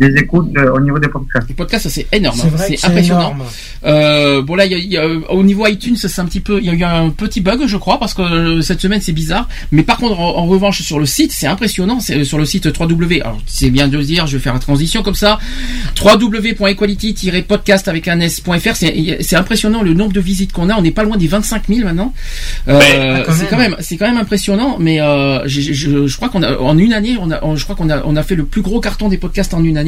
des 0.00 0.12
écoutes, 0.16 0.48
euh, 0.56 0.72
au 0.72 0.80
niveau 0.80 0.98
des 0.98 1.08
podcasts. 1.08 1.48
Les 1.48 1.54
podcasts, 1.54 1.84
ça, 1.84 1.90
c'est 1.90 2.06
énorme, 2.12 2.36
C'est 2.38 2.46
hein. 2.46 2.88
impressionnant. 2.88 3.20
énorme. 3.20 3.42
Euh, 3.84 4.42
bon 4.42 4.54
là, 4.56 4.66
il 4.66 4.72
y 4.72 4.74
a- 4.74 4.78
y 4.78 4.96
a, 4.96 5.06
au 5.30 5.42
niveau 5.44 5.66
iTunes, 5.66 5.96
c'est 5.96 6.20
un 6.20 6.24
petit 6.24 6.40
peu, 6.40 6.58
il 6.58 6.64
y 6.66 6.70
a 6.70 6.72
eu 6.74 6.82
un 6.84 7.10
petit 7.10 7.40
bug, 7.40 7.66
je 7.66 7.76
crois, 7.76 7.98
parce 8.00 8.12
que 8.14 8.22
euh, 8.22 8.60
cette 8.62 8.80
semaine 8.80 9.00
c'est 9.00 9.12
bizarre. 9.12 9.48
Mais 9.72 9.82
par 9.82 9.98
contre, 9.98 10.18
en, 10.18 10.36
en 10.38 10.46
revanche, 10.46 10.82
sur 10.82 10.98
le 10.98 11.06
site, 11.06 11.32
c'est 11.32 11.46
impressionnant. 11.46 12.00
C'est 12.00 12.16
euh, 12.18 12.24
sur 12.24 12.38
le 12.38 12.44
site 12.44 12.66
3W. 12.66 13.20
Alors 13.22 13.40
c'est 13.46 13.70
bien 13.70 13.88
de 13.88 13.96
le 13.98 14.04
dire, 14.04 14.26
je 14.26 14.36
vais 14.36 14.42
faire 14.42 14.54
la 14.54 14.58
transition 14.60 15.02
comme 15.02 15.14
ça. 15.14 15.38
www.equality-podcast 16.02 17.88
avec 17.88 18.08
un 18.08 18.20
s.fr. 18.20 18.74
C'est 18.76 19.18
c'est 19.20 19.36
impressionnant 19.36 19.82
le 19.82 19.94
nombre 19.94 20.12
de 20.12 20.20
visites 20.20 20.52
qu'on 20.52 20.70
a. 20.70 20.74
On 20.76 20.82
n'est 20.82 20.90
pas 20.90 21.04
loin 21.04 21.16
des 21.16 21.26
25 21.28 21.64
000 21.68 21.80
maintenant. 21.84 22.12
Euh, 22.68 22.78
Ouais, 22.78 23.22
quand 23.26 23.32
c'est 23.32 23.38
même. 23.42 23.50
quand 23.50 23.56
même, 23.58 23.76
c'est 23.80 23.96
quand 23.96 24.06
même 24.06 24.16
impressionnant. 24.18 24.76
Mais 24.80 25.00
euh, 25.00 25.46
je, 25.46 25.60
je, 25.60 26.06
je 26.06 26.16
crois 26.16 26.28
qu'on 26.28 26.42
a 26.42 26.56
en 26.58 26.76
une 26.78 26.92
année, 26.92 27.16
on 27.20 27.30
a, 27.30 27.42
on- 27.44 27.56
je 27.56 27.64
crois 27.64 27.76
qu'on 27.76 27.90
a, 27.90 28.02
on 28.04 28.16
a 28.16 28.22
fait 28.22 28.34
le 28.34 28.44
plus 28.44 28.62
gros 28.62 28.80
carton 28.80 29.08
des 29.08 29.18
podcasts 29.18 29.54
en 29.54 29.62
une 29.62 29.76
année. 29.78 29.83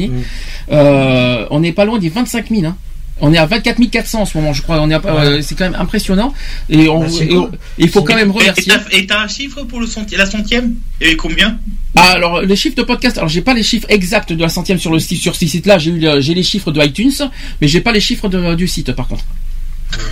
Euh, 0.71 1.45
on 1.49 1.59
n'est 1.59 1.71
pas 1.73 1.85
loin 1.85 1.99
des 1.99 2.09
25 2.09 2.49
000. 2.49 2.65
Hein. 2.65 2.75
On 3.19 3.33
est 3.33 3.37
à 3.39 3.47
24 3.47 3.81
400 3.89 4.21
en 4.21 4.25
ce 4.25 4.37
moment, 4.37 4.53
je 4.53 4.61
crois. 4.61 4.79
On 4.79 4.89
est, 4.91 4.93
à- 4.93 5.01
euh, 5.05 5.41
c'est 5.41 5.55
quand 5.55 5.63
même 5.63 5.79
impressionnant. 5.79 6.33
Et 6.69 6.87
on, 6.87 6.99
Bah, 6.99 7.07
et 7.19 7.35
on- 7.35 7.51
il 7.79 7.89
faut 7.89 8.03
quand 8.03 8.13
même 8.15 8.29
remercier. 8.29 8.71
Et 8.91 9.07
t'as- 9.07 9.21
un 9.21 9.27
chiffre 9.27 9.63
pour 9.63 9.79
le 9.79 9.87
centi- 9.87 10.15
la 10.15 10.27
centième? 10.27 10.75
Et 11.01 11.15
combien? 11.15 11.57
Ah, 11.95 12.11
alors 12.11 12.41
les 12.41 12.55
chiffres 12.55 12.75
de 12.75 12.83
podcast. 12.83 13.17
Alors 13.17 13.27
j'ai 13.29 13.41
pas 13.41 13.55
les 13.55 13.63
chiffres 13.63 13.87
exacts 13.89 14.33
de 14.33 14.41
la 14.41 14.49
centième 14.49 14.77
sur 14.77 14.91
le 14.91 14.99
site 14.99 15.19
sur 15.19 15.35
ce 15.35 15.47
site-là. 15.47 15.79
J'ai 15.79 15.89
eu, 15.89 15.99
le- 15.99 16.21
j'ai 16.21 16.35
les 16.35 16.43
chiffres 16.43 16.71
de 16.71 16.79
iTunes, 16.83 17.11
mais 17.59 17.67
j'ai 17.67 17.81
pas 17.81 17.91
les 17.91 18.01
chiffres 18.01 18.29
de- 18.29 18.53
du 18.53 18.67
site 18.67 18.91
par 18.91 19.07
contre. 19.07 19.25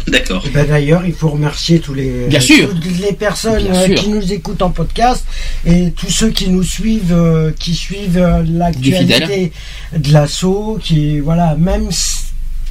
D'accord. 0.07 0.43
Ben, 0.53 0.65
D'ailleurs, 0.67 1.05
il 1.05 1.13
faut 1.13 1.29
remercier 1.29 1.79
tous 1.79 1.93
les, 1.93 2.27
Bien 2.27 2.39
sûr. 2.39 2.69
toutes 2.69 2.99
les 2.99 3.13
personnes 3.13 3.63
Bien 3.63 3.73
euh, 3.75 3.85
sûr. 3.87 3.95
qui 3.95 4.09
nous 4.09 4.33
écoutent 4.33 4.61
en 4.61 4.69
podcast 4.69 5.25
et 5.65 5.91
tous 5.91 6.09
ceux 6.09 6.29
qui 6.29 6.49
nous 6.49 6.63
suivent, 6.63 7.13
euh, 7.13 7.51
qui 7.59 7.73
suivent 7.75 8.17
euh, 8.17 8.43
l'actualité 8.47 9.51
de 9.95 10.13
l'assaut, 10.13 10.79
qui 10.81 11.19
voilà, 11.19 11.55
même 11.55 11.89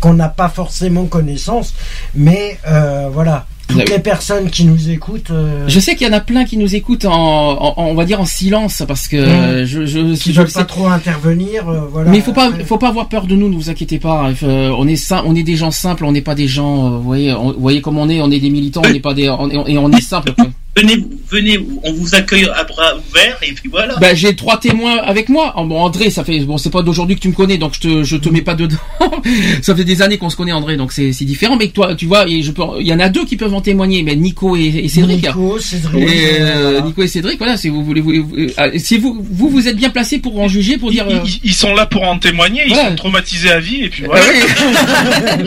qu'on 0.00 0.14
n'a 0.14 0.28
pas 0.28 0.48
forcément 0.48 1.06
connaissance, 1.06 1.74
mais 2.14 2.58
euh, 2.66 3.08
voilà, 3.12 3.46
toutes 3.66 3.80
avez- 3.80 3.90
les 3.92 3.98
personnes 3.98 4.50
qui 4.50 4.64
nous 4.64 4.90
écoutent. 4.90 5.30
euh, 5.30 5.64
Je 5.68 5.80
sais 5.80 5.94
qu'il 5.96 6.06
y 6.06 6.10
en 6.10 6.12
a 6.12 6.20
plein 6.20 6.44
qui 6.44 6.56
nous 6.56 6.74
écoutent 6.74 7.04
en, 7.04 7.12
en- 7.12 7.74
en- 7.76 7.84
on 7.86 7.94
va 7.94 8.04
dire 8.04 8.20
en 8.20 8.24
silence 8.26 8.82
parce 8.86 9.08
que 9.08 9.16
Mhm. 9.60 9.64
je, 9.64 9.86
je, 9.86 10.14
qui 10.16 10.32
je 10.32 10.36
veulent 10.40 10.46
le 10.48 10.52
pas 10.52 10.60
sais. 10.60 10.66
trop 10.66 10.86
intervenir, 10.88 11.68
euh, 11.68 11.80
voilà. 11.90 12.10
Mais 12.10 12.18
il 12.18 12.22
faut 12.22 12.32
pas, 12.32 12.50
faut 12.64 12.78
pas 12.78 12.88
avoir 12.88 13.08
peur 13.08 13.26
de 13.26 13.34
nous, 13.34 13.48
ne 13.48 13.54
vous 13.54 13.70
inquiétez 13.70 13.98
pas. 13.98 14.30
Euh, 14.42 14.72
on 14.78 14.86
est 14.88 14.96
sim- 14.96 15.22
on 15.26 15.34
est 15.34 15.42
des 15.42 15.56
gens 15.56 15.70
simples, 15.70 16.04
on 16.04 16.12
n'est 16.12 16.20
pas 16.22 16.34
des 16.34 16.48
gens, 16.48 16.86
euh, 16.86 16.96
vous 16.98 17.02
voyez, 17.02 17.32
on- 17.32 17.52
vous 17.52 17.60
voyez 17.60 17.80
comme 17.80 17.98
on 17.98 18.08
est, 18.08 18.20
on 18.20 18.30
est 18.30 18.40
des 18.40 18.50
militants, 18.50 18.82
on 18.86 18.90
n'est 18.92 19.00
pas 19.00 19.14
des, 19.14 19.28
on 19.30 19.48
est, 19.50 19.72
et 19.72 19.78
on 19.78 19.90
est 19.92 20.00
simple. 20.00 20.32
Venez, 20.76 20.96
venez, 21.30 21.58
on 21.84 21.92
vous 21.92 22.16
accueille 22.16 22.48
à 22.52 22.64
bras 22.64 22.94
ouverts 22.96 23.38
et 23.42 23.52
puis 23.52 23.68
voilà. 23.70 23.94
Bah, 24.00 24.12
j'ai 24.14 24.34
trois 24.34 24.58
témoins 24.58 24.96
avec 24.98 25.28
moi. 25.28 25.54
Oh, 25.56 25.64
bon, 25.64 25.78
André, 25.80 26.10
ça 26.10 26.24
fait 26.24 26.40
bon, 26.40 26.58
c'est 26.58 26.70
pas 26.70 26.82
d'aujourd'hui 26.82 27.14
que 27.14 27.20
tu 27.20 27.28
me 27.28 27.32
connais, 27.34 27.58
donc 27.58 27.74
je 27.74 27.80
te, 27.80 28.02
je 28.02 28.16
te 28.16 28.28
mets 28.28 28.42
pas 28.42 28.54
dedans. 28.56 28.76
ça 29.62 29.76
fait 29.76 29.84
des 29.84 30.02
années 30.02 30.18
qu'on 30.18 30.30
se 30.30 30.36
connaît, 30.36 30.50
André, 30.52 30.76
donc 30.76 30.90
c'est, 30.92 31.12
c'est 31.12 31.24
différent. 31.24 31.56
Mais 31.56 31.68
toi, 31.68 31.94
tu 31.94 32.06
vois, 32.06 32.26
et 32.28 32.42
je 32.42 32.50
peux, 32.50 32.62
il 32.80 32.86
y 32.88 32.92
en 32.92 32.98
a 32.98 33.08
deux 33.08 33.24
qui 33.24 33.36
peuvent 33.36 33.54
en 33.54 33.60
témoigner, 33.60 34.02
mais 34.02 34.16
Nico 34.16 34.56
et, 34.56 34.64
et 34.66 34.88
Cédric. 34.88 35.24
Nico, 35.28 35.60
Cédric, 35.60 35.94
Et, 36.08 36.40
euh, 36.40 36.62
voilà. 36.72 36.80
Nico 36.80 37.02
et 37.04 37.08
Cédric, 37.08 37.38
voilà, 37.38 37.56
si 37.56 37.68
vous 37.68 37.84
voulez, 37.84 38.00
vous, 38.00 38.24
vous- 38.26 38.36
euh, 38.58 38.70
si 38.78 38.98
vous, 38.98 39.24
vous, 39.30 39.48
vous 39.50 39.68
êtes 39.68 39.76
bien 39.76 39.90
placé 39.90 40.18
pour 40.18 40.40
en 40.40 40.48
juger, 40.48 40.76
pour 40.76 40.90
dire. 40.90 41.06
euh, 41.08 41.20
Ils, 41.44 41.54
sont 41.54 41.72
là 41.72 41.86
pour 41.86 42.02
en 42.02 42.18
témoigner, 42.18 42.62
ils 42.66 42.72
Voilà. 42.74 42.88
sont 42.90 42.96
traumatisés 42.96 43.52
à 43.52 43.60
vie, 43.60 43.84
et 43.84 43.88
puis 43.90 44.02
Ah 44.06 44.08
voilà. 44.08 44.24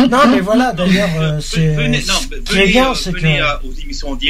non, 0.08 0.18
mais 0.32 0.40
voilà, 0.40 0.72
d'ailleurs, 0.72 1.10
c'est. 1.42 1.74
venez, 1.74 1.98
bien, 2.68 2.90
euh, 2.90 2.94
c'est 2.94 3.12
que. 3.12 3.18
venez 3.20 3.38
à- 3.40 3.60
aux 3.64 3.72
émissions 3.82 4.08
en 4.10 4.14
direct. 4.14 4.29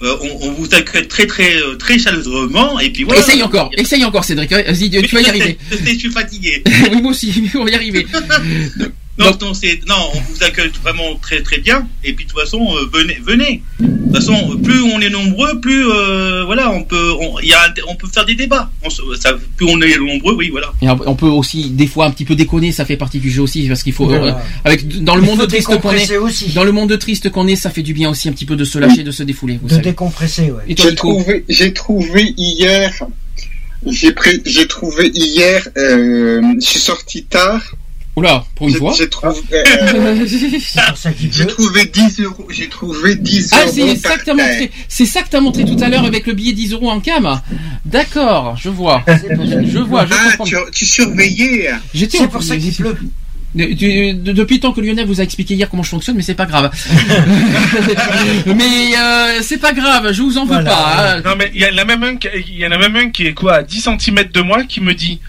Euh, 0.00 0.16
on, 0.22 0.48
on 0.48 0.52
vous 0.52 0.72
accueille 0.74 1.08
très 1.08 1.26
très 1.26 1.56
euh, 1.56 1.74
très 1.74 1.98
chaleureusement 1.98 2.78
et 2.78 2.90
puis 2.90 3.02
voilà. 3.02 3.20
Essaye 3.20 3.42
encore, 3.42 3.70
essaye 3.76 4.04
encore, 4.04 4.24
Cédric. 4.24 4.52
Vas-y, 4.52 4.90
tu 4.90 5.14
vas 5.14 5.20
y 5.20 5.26
arriver. 5.26 5.58
Je 5.72 5.98
suis 5.98 6.10
fatigué. 6.10 6.62
oui, 6.92 7.02
moi 7.02 7.10
aussi, 7.10 7.50
on 7.56 7.64
va 7.64 7.70
y 7.70 7.74
arriver. 7.74 8.06
Non, 9.18 9.36
non, 9.40 9.52
c'est, 9.52 9.80
non, 9.88 9.96
on 10.14 10.20
vous 10.20 10.42
accueille 10.44 10.70
vraiment 10.82 11.16
très 11.20 11.42
très 11.42 11.58
bien. 11.58 11.88
Et 12.04 12.12
puis 12.12 12.24
de 12.24 12.30
toute 12.30 12.38
façon, 12.40 12.60
euh, 12.76 12.88
venez, 12.92 13.18
venez. 13.24 13.62
De 13.80 13.86
toute 14.04 14.14
façon, 14.14 14.56
plus 14.62 14.80
on 14.80 15.00
est 15.00 15.10
nombreux, 15.10 15.60
plus 15.60 15.86
euh, 15.90 16.44
voilà, 16.44 16.70
on 16.70 16.84
peut, 16.84 17.12
on, 17.20 17.38
y 17.40 17.52
a, 17.52 17.74
on 17.88 17.96
peut 17.96 18.06
faire 18.06 18.24
des 18.24 18.36
débats. 18.36 18.70
On 18.84 18.90
se- 18.90 19.02
ça, 19.20 19.32
plus 19.56 19.66
on 19.68 19.80
est 19.80 19.96
nombreux, 19.98 20.34
oui, 20.34 20.50
voilà. 20.50 20.72
Et 20.82 20.88
on 20.88 21.16
peut 21.16 21.26
aussi 21.26 21.70
des 21.70 21.86
fois 21.88 22.06
un 22.06 22.10
petit 22.12 22.24
peu 22.24 22.36
déconner, 22.36 22.70
ça 22.70 22.84
fait 22.84 22.96
partie 22.96 23.18
du 23.18 23.30
jeu 23.30 23.42
aussi 23.42 23.66
parce 23.66 23.82
qu'il 23.82 23.92
faut 23.92 24.06
Voilà. 24.06 24.36
euh, 24.36 24.40
avec 24.64 24.86
dans 25.02 25.16
le 25.16 25.22
Il 25.22 25.26
monde 25.26 25.48
triste 25.48 25.66
qu'on 25.80 25.90
est, 25.92 26.16
aussi. 26.16 26.50
dans 26.50 26.64
le 26.64 26.72
monde 26.72 26.96
triste 26.98 27.28
qu'on 27.30 27.48
est, 27.48 27.56
ça 27.56 27.70
fait 27.70 27.82
du 27.82 27.92
bien 27.94 28.10
aussi 28.10 28.28
un 28.28 28.32
petit 28.32 28.46
peu 28.46 28.54
de 28.56 28.64
se 28.64 28.78
lâcher, 28.78 29.02
de 29.02 29.10
se 29.10 29.24
défouler. 29.24 29.58
Vous 29.60 29.66
De 29.68 29.72
savez. 29.72 29.82
décompresser, 29.84 30.52
ouais. 30.52 30.74
Toi, 30.74 30.86
J'ai 30.90 30.94
trouvé, 30.94 31.44
j'ai 31.48 31.72
trouvé 31.72 32.34
hier, 32.36 32.92
j'ai 33.86 34.12
pris, 34.12 34.42
j'ai 34.46 34.66
trouvé 34.68 35.10
hier, 35.12 35.66
euh, 35.76 36.40
je 36.60 36.66
suis 36.66 36.78
sorti 36.80 37.24
tard. 37.24 37.62
Oula, 38.18 38.44
pour 38.56 38.66
une 38.66 38.72
J'ai- 38.72 38.78
fois. 38.80 38.94
J'ai 38.98 39.08
trouvé, 39.08 39.36
euh, 39.52 40.26
C'est 40.26 40.84
pour 40.88 40.96
ça 40.96 41.12
qu'il 41.12 41.32
j'ai 41.32 41.44
pleut. 41.44 41.54
trouvé 41.54 41.84
10 41.86 42.20
euros, 42.20 42.46
j'ai 42.50 42.68
trouvé 42.68 43.14
10 43.14 43.50
Ah, 43.52 43.62
euros. 43.62 43.72
c'est 43.74 43.96
ça 43.96 44.16
que 44.18 44.24
t'as 44.24 44.34
montré. 44.34 44.70
C'est 44.88 45.06
ça 45.06 45.22
que 45.22 45.28
t'as 45.28 45.40
montré 45.40 45.64
tout 45.64 45.76
à 45.80 45.88
l'heure 45.88 46.04
avec 46.04 46.26
le 46.26 46.32
billet 46.32 46.52
10 46.52 46.72
euros 46.72 46.90
en 46.90 46.98
cam. 47.00 47.40
D'accord, 47.84 48.56
je 48.60 48.68
vois. 48.70 49.04
Je 49.06 49.78
vois, 49.78 50.04
je 50.06 50.12
Ah, 50.14 50.30
comprends. 50.36 50.44
tu, 50.44 50.56
tu 50.72 50.84
surveillais. 50.86 51.70
J'étais 51.94 52.18
C'est 52.18 52.28
pour 52.28 52.42
ça 52.42 52.56
qu'il 52.56 52.74
pleut. 52.74 52.96
Depuis 53.54 54.54
le 54.56 54.60
temps 54.60 54.72
que 54.72 54.80
Lionel 54.80 55.06
vous 55.06 55.20
a 55.20 55.24
expliqué 55.24 55.54
hier 55.54 55.70
comment 55.70 55.82
je 55.82 55.88
fonctionne, 55.90 56.16
mais 56.16 56.22
c'est 56.22 56.34
pas 56.34 56.44
grave. 56.46 56.70
mais 58.46 58.96
euh, 58.98 59.38
c'est 59.42 59.56
pas 59.58 59.72
grave, 59.72 60.12
je 60.12 60.22
vous 60.22 60.36
en 60.38 60.42
veux 60.44 60.54
Voilà. 60.54 60.70
pas. 60.70 61.14
hein. 61.16 61.20
Non, 61.24 61.34
mais 61.38 61.50
il 61.54 61.60
y 61.60 61.66
en 61.66 61.76
a 61.78 61.84
même 61.84 62.02
un, 62.02 62.16
qui- 62.16 62.28
il 62.48 62.58
y 62.58 62.66
en 62.66 62.70
a 62.72 62.78
même 62.78 62.96
un 62.96 63.10
qui 63.10 63.26
est 63.26 63.34
quoi, 63.34 63.54
à 63.56 63.62
10 63.62 63.80
cm 63.80 64.24
de 64.32 64.40
moi, 64.42 64.64
qui 64.64 64.80
me 64.80 64.92
dit, 64.94 65.20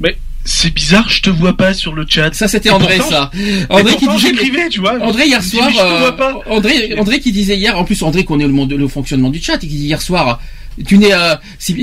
mais 0.00 0.16
c'est 0.44 0.72
bizarre, 0.74 1.08
je 1.08 1.22
te 1.22 1.30
vois 1.30 1.56
pas 1.56 1.74
sur 1.74 1.94
le 1.94 2.04
chat. 2.08 2.34
Ça 2.34 2.48
c'était 2.48 2.70
André 2.70 2.96
pourtant- 2.96 3.10
ça. 3.10 3.30
André 3.70 3.92
qui 3.96 4.04
pourtant, 4.06 4.14
disait 4.16 4.28
j'écrivais, 4.30 4.68
tu 4.68 4.80
vois. 4.80 5.00
André 5.00 5.26
hier 5.26 5.40
dis, 5.40 5.50
soir, 5.50 5.70
je 5.70 5.76
te 5.76 5.82
euh, 5.82 5.98
vois 5.98 6.16
pas. 6.16 6.40
André, 6.50 6.94
André 6.98 7.20
qui 7.20 7.32
disait 7.32 7.56
hier, 7.56 7.78
en 7.78 7.84
plus 7.84 8.02
André 8.02 8.24
connaît 8.24 8.46
le 8.46 8.52
monde, 8.52 8.72
le 8.72 8.88
fonctionnement 8.88 9.30
du 9.30 9.40
chat, 9.40 9.54
et 9.56 9.58
qui 9.60 9.66
dit 9.68 9.84
hier 9.86 10.02
soir, 10.02 10.40
tu 10.86 10.98
n'es, 10.98 11.12
euh, 11.12 11.34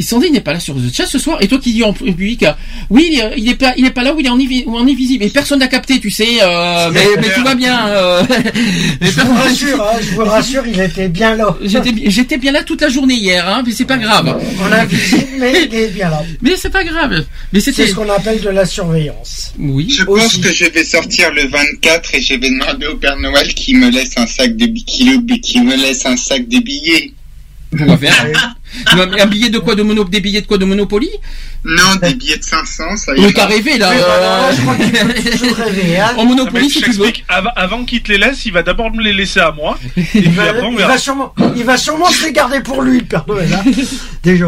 Sandrine 0.02 0.34
n'est 0.34 0.42
pas 0.42 0.54
là 0.54 0.60
sur 0.60 0.74
le 0.76 0.82
chat 0.92 1.06
ce 1.06 1.20
soir, 1.20 1.38
et 1.42 1.48
toi 1.48 1.60
qui 1.60 1.74
dis 1.74 1.84
en 1.84 1.94
public, 1.94 2.44
euh, 2.44 2.52
oui, 2.90 3.20
euh, 3.24 3.32
il 3.38 3.48
est 3.50 3.56
pas, 3.56 3.74
il 3.78 3.86
est 3.86 3.92
pas 3.92 4.04
là 4.04 4.14
où 4.14 4.20
il 4.20 4.26
est 4.26 4.30
en, 4.30 4.38
en 4.74 4.88
invisible, 4.88 5.24
et 5.24 5.30
personne 5.30 5.60
n'a 5.60 5.68
capté, 5.68 6.00
tu 6.00 6.10
sais, 6.10 6.28
euh, 6.42 6.90
mais, 6.92 7.06
mais 7.22 7.34
tout 7.34 7.44
va 7.44 7.56
bien. 7.56 7.88
euh, 7.90 8.24
mais 9.02 9.08
Je 9.12 9.22
vous 9.22 9.34
rassure, 9.34 9.82
hein, 9.82 9.98
je 10.02 10.16
vous 10.16 10.24
rassure, 10.26 10.64
il 10.68 10.80
était 10.80 11.08
bien 11.10 11.36
là. 11.36 11.56
J'étais, 11.64 11.92
bi- 11.92 12.04
j'étais 12.10 12.38
bien 12.38 12.52
là 12.52 12.64
toute 12.64 12.82
la 12.82 12.90
journée 12.90 13.16
hier, 13.16 13.48
hein, 13.48 13.64
mais 13.66 13.72
c'est 13.72 13.86
pas 13.86 13.98
grave. 13.98 14.40
On 14.62 14.72
a 14.72 14.86
visite, 14.86 15.28
mais 15.38 15.54
il 15.70 15.76
est 15.76 15.88
bien 15.90 16.10
là. 16.10 16.24
Mais 16.42 16.56
c'est 16.58 16.70
pas 16.70 16.84
grave. 16.84 17.26
Mais. 17.54 17.60
C'est 17.60 17.72
ce 17.72 17.94
qu'on 17.94 18.10
appelle 18.10 18.42
de 18.42 18.50
la 18.50 18.66
surveillance. 18.66 19.54
Oui. 19.60 19.88
Je 19.96 20.04
pense 20.04 20.38
que 20.38 20.52
je 20.52 20.66
vais 20.66 20.84
sortir 20.84 21.32
le 21.34 21.48
24 21.48 22.16
et 22.16 22.22
je 22.22 22.34
vais 22.34 22.50
demander 22.50 22.88
au 22.88 22.96
Père 22.98 23.18
Noël 23.18 23.54
qu'il 23.54 23.78
me 23.78 23.90
laisse 23.92 24.12
un 24.18 24.26
sac 24.28 24.56
de 24.56 24.66
qu'il, 24.66 25.26
qu'il 25.42 25.64
me 25.64 25.76
laisse 25.76 26.06
un 26.06 26.18
sac 26.18 26.48
de 26.48 26.60
billets. 26.60 27.12
On 27.78 27.86
va 27.86 27.98
faire. 27.98 28.26
Non, 28.96 29.06
mais 29.12 29.22
un 29.22 29.26
billet 29.28 29.50
de 29.50 29.60
quoi 29.60 29.76
de 29.76 29.84
mono, 29.84 30.04
des 30.04 30.20
billets 30.22 30.42
de 30.42 30.48
quoi 30.48 30.58
de 30.58 30.66
Monopoly 30.66 31.10
Non, 31.66 31.96
des 32.02 32.14
billets 32.16 32.38
de 32.38 32.44
500, 32.44 32.98
ça 32.98 33.14
Mais 33.14 33.22
ira. 33.22 33.32
t'as 33.34 33.46
rêvé 33.46 33.78
là. 33.78 33.90
Oui, 33.92 33.98
voilà, 34.00 34.44
euh, 34.48 34.52
je 34.56 34.62
crois 34.62 34.76
qu'il 34.76 34.92
peut 34.92 35.32
toujours 35.38 35.56
rêver, 35.58 36.00
hein. 36.00 36.14
En 36.18 36.22
Ah, 36.22 36.26
Monopoly, 36.26 36.70
si 36.70 36.82
tu 36.82 36.92
veux. 36.92 37.12
avant 37.56 37.86
qu'il 37.86 38.02
te 38.02 38.12
les 38.12 38.18
laisse, 38.18 38.46
il 38.46 38.54
va 38.54 38.64
d'abord 38.64 38.92
me 38.92 39.02
les 39.04 39.14
laisser 39.14 39.40
à 39.40 39.52
moi. 39.52 39.78
Et 39.98 40.02
puis 40.02 40.22
Il 40.26 40.32
va, 40.32 40.44
après, 40.50 40.62
on 40.64 40.72
il 40.72 40.78
verra. 40.78 40.94
va 40.94 40.98
sûrement, 40.98 41.34
il 41.56 41.64
va 41.64 41.78
sûrement 41.78 42.10
se 42.10 42.26
les 42.26 42.32
garder 42.32 42.62
pour 42.62 42.82
lui, 42.82 43.00
le 43.00 43.06
Père 43.06 43.26
Noël, 43.28 43.50
hein. 43.54 43.64
Déjà. 44.24 44.48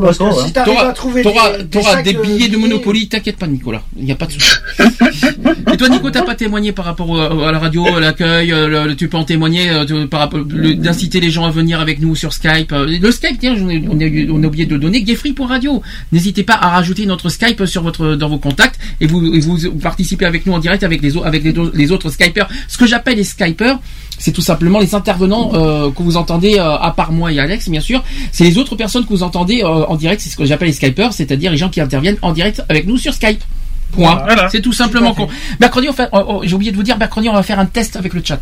Parce 0.00 0.18
que 0.18 0.24
si 0.46 0.52
t'arrives 0.52 0.74
T'auras 0.74 0.88
à 0.88 0.92
trouver 0.92 1.22
t'auras- 1.22 1.56
des, 1.58 1.64
des 1.64 1.68
t'auras 1.68 2.02
billets 2.22 2.48
de 2.48 2.56
Monopoly, 2.56 3.08
t'inquiète 3.08 3.36
pas 3.36 3.46
Nicolas, 3.48 3.82
il 3.98 4.04
n'y 4.04 4.12
a 4.12 4.14
pas 4.14 4.26
de 4.26 4.32
souci. 4.32 4.50
Et 5.72 5.76
toi 5.76 5.88
Nico, 5.88 6.10
t'as 6.10 6.22
pas 6.22 6.34
témoigné 6.34 6.72
par 6.72 6.84
rapport 6.84 7.20
à 7.20 7.50
la 7.52 7.58
radio, 7.58 7.86
à 7.86 8.00
l'accueil, 8.00 8.52
euh, 8.52 8.68
le- 8.68 8.88
le- 8.88 8.96
tu 8.96 9.08
peux 9.08 9.16
en 9.16 9.24
témoigner 9.24 9.70
euh, 9.70 9.84
tu- 9.84 10.06
par 10.06 10.20
rapport 10.20 10.40
le- 10.48 10.74
d'inciter 10.74 11.20
les 11.20 11.30
gens 11.30 11.44
à 11.44 11.50
venir 11.50 11.80
avec 11.80 12.00
nous 12.00 12.14
sur 12.14 12.32
Skype. 12.32 12.72
euh, 12.72 12.86
Le 12.86 13.10
Skype, 13.10 13.38
tiens, 13.40 13.54
on 13.60 13.68
a, 13.68 13.72
on 14.30 14.42
a 14.42 14.46
oublié 14.46 14.66
de 14.66 14.74
le 14.74 14.80
donner, 14.80 15.02
Gayfree.radio. 15.02 15.82
N'hésitez 16.12 16.42
pas 16.44 16.54
à 16.54 16.68
rajouter 16.70 17.06
notre 17.06 17.28
Skype 17.28 17.64
sur 17.66 17.82
votre 17.82 18.14
dans 18.14 18.28
vos 18.28 18.38
contacts 18.38 18.78
et 19.00 19.06
vous, 19.06 19.34
et 19.34 19.40
vous 19.40 19.58
participez 19.78 20.26
avec 20.26 20.46
nous 20.46 20.52
en 20.52 20.58
direct 20.58 20.82
avec 20.84 21.02
les, 21.02 21.16
au- 21.16 21.24
avec 21.24 21.42
les, 21.42 21.52
do- 21.52 21.70
les 21.74 21.90
autres 21.92 22.10
Skypers. 22.10 22.48
Ce 22.68 22.78
que 22.78 22.86
j'appelle 22.86 23.16
les 23.16 23.24
Skypers, 23.24 23.78
c'est 24.18 24.32
tout 24.32 24.42
simplement 24.42 24.78
les 24.78 24.94
intervenants 24.94 25.50
euh, 25.54 25.90
que 25.90 26.02
vous 26.02 26.16
entendez 26.16 26.58
euh, 26.58 26.76
à 26.76 26.90
part 26.92 27.12
moi 27.12 27.32
et 27.32 27.38
Alex, 27.38 27.68
bien 27.68 27.80
sûr. 27.80 28.02
C'est 28.32 28.44
les 28.44 28.58
autres 28.58 28.76
personnes 28.76 29.04
que 29.04 29.10
vous 29.10 29.22
entendez 29.22 29.62
euh, 29.62 29.84
en 29.86 29.96
direct, 29.96 30.20
c'est 30.20 30.28
ce 30.30 30.36
que 30.36 30.44
j'appelle 30.44 30.68
les 30.68 30.74
Skypers, 30.74 31.12
c'est-à-dire 31.12 31.50
les 31.50 31.56
gens 31.56 31.68
qui 31.68 31.80
interviennent 31.80 32.18
en 32.22 32.32
direct 32.32 32.62
avec 32.68 32.86
nous 32.86 32.98
sur 32.98 33.14
Skype. 33.14 33.42
Point. 33.92 34.22
Voilà. 34.24 34.48
C'est 34.50 34.62
tout 34.62 34.72
simplement 34.72 35.12
con. 35.14 35.28
Mercredi, 35.60 35.88
on 35.88 35.92
fait, 35.92 36.08
oh, 36.12 36.24
oh, 36.26 36.40
j'ai 36.44 36.54
oublié 36.54 36.70
de 36.72 36.76
vous 36.76 36.82
dire, 36.82 36.96
mercredi, 36.96 37.28
on 37.28 37.34
va 37.34 37.42
faire 37.42 37.58
un 37.58 37.66
test 37.66 37.96
avec 37.96 38.14
le 38.14 38.22
chat. 38.24 38.40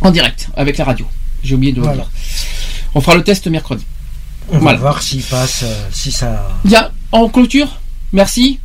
En 0.00 0.10
direct, 0.10 0.48
avec 0.56 0.78
la 0.78 0.84
radio. 0.84 1.06
J'ai 1.42 1.54
oublié 1.54 1.72
de 1.72 1.78
vous 1.80 1.84
Voilà. 1.84 1.98
dire. 2.02 2.10
On 2.94 3.00
fera 3.00 3.16
le 3.16 3.22
test 3.24 3.46
mercredi. 3.48 3.84
On 4.50 4.58
Voilà. 4.58 4.78
va 4.78 4.82
voir 4.82 5.02
s'il 5.02 5.22
passe, 5.22 5.64
si 5.92 6.10
ça. 6.12 6.48
Bien, 6.64 6.90
en 7.12 7.28
clôture, 7.28 7.68
merci. 8.12 8.58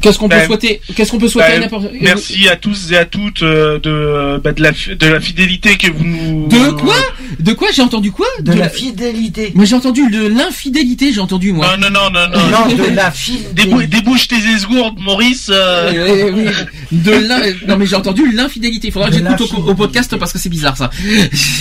Qu'est-ce 0.00 0.18
qu'on 0.18 0.28
peut 0.28 0.36
Ben, 0.36 0.46
souhaiter 0.46 0.80
Qu'est-ce 0.94 1.10
qu'on 1.10 1.18
peut 1.18 1.28
souhaiter 1.28 1.48
à 1.52 1.54
Ben, 1.54 1.60
n'importe 1.62 1.86
merci 2.00 2.48
à 2.48 2.56
tous 2.56 2.92
et 2.92 2.96
à 2.96 3.04
toutes 3.04 3.42
euh, 3.42 3.78
de, 3.78 4.38
bah, 4.38 4.52
de, 4.52 4.62
la, 4.62 4.70
de 4.72 5.06
la 5.06 5.20
fidélité 5.20 5.76
que 5.76 5.90
vous 5.90 6.04
nous. 6.04 6.48
De 6.48 6.70
quoi? 6.72 6.94
De 7.40 7.52
quoi? 7.52 7.68
J'ai 7.74 7.82
entendu 7.82 8.12
quoi? 8.12 8.26
De 8.40 8.52
la 8.52 8.68
fidélité. 8.68 9.52
Moi 9.54 9.64
j'ai 9.64 9.74
entendu 9.74 10.08
de 10.10 10.26
l'infidélité, 10.26 11.12
j'ai 11.12 11.20
entendu 11.20 11.52
moi. 11.52 11.76
Non, 11.78 11.88
non, 11.90 12.10
non, 12.10 12.28
non, 12.28 12.38
non. 12.38 12.68
Non, 12.68 12.74
de 12.90 12.94
la 12.94 13.10
fidélité. 13.12 13.52
Débou- 13.54 13.86
débouche 13.86 14.28
tes 14.28 14.36
esgourdes, 14.54 14.98
Maurice. 15.00 15.48
euh. 15.52 15.92
Euh, 15.94 16.30
oui, 16.34 16.46
de 16.92 17.10
l'in- 17.28 17.52
non 17.66 17.76
mais 17.76 17.86
j'ai 17.86 17.96
entendu 17.96 18.30
l'infidélité. 18.32 18.88
Il 18.88 18.92
faudra 18.92 19.08
que 19.10 19.16
j'écoute 19.16 19.40
au, 19.66 19.74
podcast 19.74 20.16
parce 20.16 20.32
que 20.32 20.38
c'est 20.38 20.48
bizarre 20.48 20.76
ça. 20.76 20.90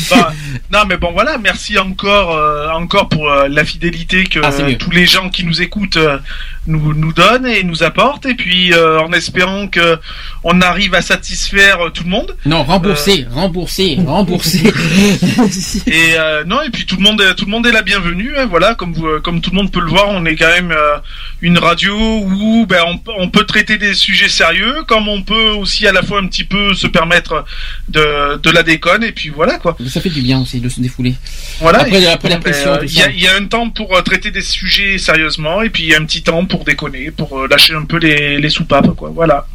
Bah, 0.09 0.33
non, 0.71 0.79
mais 0.87 0.97
bon, 0.97 1.11
voilà. 1.13 1.37
Merci 1.37 1.77
encore, 1.77 2.31
euh, 2.35 2.69
encore 2.69 3.09
pour 3.09 3.29
euh, 3.29 3.47
la 3.47 3.63
fidélité 3.65 4.23
que 4.25 4.39
Ah, 4.43 4.51
tous 4.77 4.91
les 4.91 5.05
gens 5.05 5.29
qui 5.29 5.45
nous 5.45 5.61
écoutent 5.61 5.97
euh, 5.97 6.17
nous 6.67 6.93
nous 6.93 7.13
donnent 7.13 7.45
et 7.47 7.63
nous 7.63 7.83
apportent. 7.83 8.25
Et 8.25 8.35
puis, 8.35 8.73
euh, 8.73 8.99
en 9.01 9.11
espérant 9.13 9.67
que 9.67 9.97
on 10.43 10.61
arrive 10.61 10.93
à 10.95 11.01
satisfaire 11.01 11.87
euh, 11.87 11.89
tout 11.89 12.03
le 12.03 12.09
monde. 12.09 12.35
Non, 12.45 12.63
rembourser, 12.63 13.25
rembourser, 13.31 13.97
rembourser. 14.05 14.63
Et 15.87 16.13
euh, 16.17 16.43
non, 16.45 16.61
et 16.61 16.69
puis 16.69 16.85
tout 16.85 16.95
le 16.97 17.03
monde, 17.03 17.21
est- 17.21 17.35
tout 17.35 17.45
le 17.45 17.51
monde 17.51 17.65
est 17.67 17.71
la 17.71 17.81
bienvenue. 17.81 18.33
hein, 18.37 18.45
voilà, 18.47 18.75
comme 18.75 18.93
vous, 18.93 19.05
euh, 19.07 19.19
comme 19.21 19.41
tout 19.41 19.51
le 19.51 19.57
monde 19.57 19.71
peut 19.71 19.79
le 19.79 19.87
voir, 19.89 20.09
on 20.09 20.25
est 20.25 20.35
quand 20.35 20.47
même 20.49 20.71
euh, 20.71 20.97
une 21.41 21.57
radio 21.57 21.93
où 21.95 22.65
ben, 22.67 22.81
on, 22.87 22.97
peut- 22.97 23.11
on 23.17 23.29
peut 23.29 23.45
traiter 23.45 23.77
des 23.77 23.93
sujets 23.93 24.29
sérieux, 24.29 24.83
comme 24.87 25.07
on 25.07 25.21
peut 25.23 25.49
aussi 25.51 25.87
à 25.87 25.91
la 25.91 26.01
fois 26.03 26.19
un 26.19 26.27
petit 26.27 26.43
peu 26.43 26.73
se 26.73 26.87
permettre 26.87 27.45
de, 27.89 28.37
de 28.37 28.49
la 28.51 28.63
déconne. 28.63 29.03
Et 29.03 29.11
puis 29.11 29.29
voilà 29.29 29.57
quoi. 29.57 29.77
ça 29.87 30.01
fait 30.01 30.09
du 30.09 30.21
bien 30.21 30.39
aussi 30.41 30.59
de 30.59 30.69
se 30.69 30.79
défouler. 30.79 31.15
Voilà. 31.59 31.79
Après, 31.81 32.01
Et 32.01 32.07
après 32.07 32.29
la 32.29 32.35
ben, 32.37 32.41
pression, 32.51 32.73
euh, 32.73 32.79
Il 32.83 32.91
y, 32.91 33.23
y 33.23 33.27
a 33.27 33.35
un 33.35 33.45
temps 33.45 33.69
pour 33.69 33.95
euh, 33.95 34.01
traiter 34.01 34.31
des 34.31 34.41
sujets 34.41 34.97
sérieusement, 34.97 35.61
et 35.61 35.69
puis 35.69 35.83
il 35.83 35.89
y 35.89 35.95
a 35.95 35.99
un 35.99 36.05
petit 36.05 36.23
temps 36.23 36.45
pour 36.45 36.54
déconner, 36.63 37.11
pour 37.11 37.37
euh, 37.39 37.47
lâcher 37.47 37.73
un 37.73 37.83
peu 37.85 37.97
les, 37.97 38.37
les 38.39 38.49
soupapes, 38.49 38.95
quoi. 38.95 39.11
Voilà. 39.13 39.45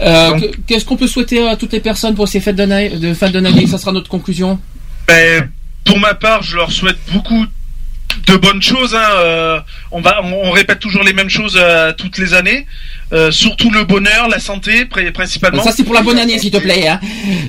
Euh, 0.00 0.38
Qu'est-ce 0.66 0.84
qu'on 0.84 0.96
peut 0.96 1.08
souhaiter 1.08 1.46
à 1.46 1.56
toutes 1.56 1.72
les 1.72 1.80
personnes 1.80 2.14
pour 2.14 2.28
ces 2.28 2.40
fêtes 2.40 2.56
d'année, 2.56 2.90
de 2.90 3.14
fin 3.14 3.30
d'année 3.30 3.66
Ça 3.66 3.78
sera 3.78 3.92
notre 3.92 4.08
conclusion. 4.08 4.58
Ben, 5.06 5.50
pour 5.84 5.98
ma 5.98 6.14
part, 6.14 6.42
je 6.42 6.56
leur 6.56 6.70
souhaite 6.70 6.98
beaucoup 7.12 7.44
de 8.26 8.36
bonnes 8.36 8.62
choses. 8.62 8.94
hein, 8.94 9.10
euh, 9.16 9.60
on 9.90 10.00
va, 10.00 10.20
on, 10.22 10.32
on 10.48 10.50
répète 10.52 10.78
toujours 10.78 11.02
les 11.02 11.12
mêmes 11.12 11.28
choses 11.30 11.58
euh, 11.60 11.92
toutes 11.96 12.18
les 12.18 12.32
années. 12.34 12.66
Euh, 13.12 13.30
surtout 13.30 13.70
le 13.70 13.84
bonheur, 13.84 14.28
la 14.28 14.38
santé, 14.38 14.84
pri- 14.84 15.10
principalement. 15.12 15.62
Ça 15.62 15.72
c'est 15.72 15.84
pour 15.84 15.94
la 15.94 16.02
bonne 16.02 16.18
année 16.18 16.38
s'il 16.38 16.50
te 16.50 16.58
plaît. 16.58 16.86
Hein. 16.88 17.00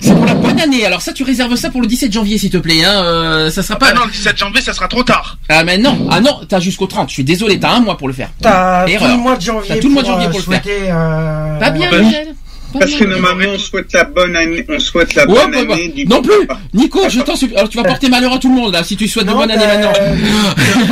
C'est 0.01 0.13
pour 0.15 0.25
la 0.25 0.33
bonne 0.33 0.59
année. 0.59 0.85
Alors 0.85 1.01
ça 1.01 1.11
tu 1.11 1.23
réserves 1.23 1.55
ça 1.55 1.69
pour 1.69 1.81
le 1.81 1.87
17 1.87 2.13
janvier 2.13 2.37
s'il 2.37 2.49
te 2.49 2.57
plaît. 2.57 2.83
Hein. 2.85 3.03
Euh, 3.03 3.51
ça 3.51 3.61
sera 3.61 3.77
pas. 3.77 3.87
Ah 3.91 3.93
non, 3.93 4.05
le 4.05 4.11
17 4.11 4.37
janvier, 4.37 4.61
ça 4.61 4.71
sera 4.73 4.87
trop 4.87 5.03
tard. 5.03 5.37
Ah 5.49 5.63
mais 5.65 5.77
non, 5.77 6.07
ah 6.11 6.21
non, 6.21 6.39
t'as 6.47 6.59
jusqu'au 6.61 6.87
30. 6.87 7.09
Je 7.09 7.13
suis 7.15 7.23
désolé, 7.25 7.59
t'as 7.59 7.71
un 7.71 7.81
mois 7.81 7.97
pour 7.97 8.07
le 8.07 8.13
faire. 8.13 8.29
T'as 8.41 8.85
tout 8.85 9.03
le 9.05 9.17
mois 9.17 9.35
de 9.35 9.41
janvier. 9.41 9.67
T'as 9.75 9.79
tout 9.81 9.87
le 9.89 9.93
mois 9.95 10.03
de 10.03 10.07
pour, 10.07 10.15
janvier 10.15 10.27
euh, 10.27 10.31
pour 10.31 10.39
le 10.39 10.45
faire. 10.45 10.61
euh, 10.67 11.59
Pas 11.59 11.69
bien, 11.71 11.89
Ben, 11.91 12.03
Michel. 12.05 12.27
Pas 12.71 12.79
Parce 12.79 12.91
que 12.93 13.03
normalement, 13.03 13.49
on 13.55 13.57
souhaite 13.57 13.91
la 13.93 14.03
bonne 14.03 14.35
année, 14.35 14.63
on 14.69 14.79
souhaite 14.79 15.15
la 15.15 15.27
Ouais, 15.27 15.33
bonne 15.41 15.51
bah, 15.51 15.57
bah, 15.69 15.73
année 15.73 15.87
du 15.89 16.05
non 16.05 16.21
plus, 16.21 16.47
Nico, 16.75 17.01
je 17.09 17.19
t'en 17.21 17.35
supplie. 17.35 17.55
Alors 17.57 17.67
tu 17.67 17.77
vas 17.77 17.83
porter 17.83 18.09
malheur 18.09 18.31
à 18.33 18.37
tout 18.37 18.47
le 18.47 18.53
monde 18.61 18.73
là 18.73 18.83
si 18.83 18.95
tu 18.95 19.07
souhaites 19.07 19.25
de 19.25 19.31
Non, 19.31 19.37
bonne 19.39 19.49
année 19.49 19.65
ben, 19.65 19.79
maintenant. 19.81 19.93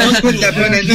On 0.10 0.16
souhaite 0.16 0.42
la 0.42 0.52
bonne 0.52 0.74
année 0.74 0.88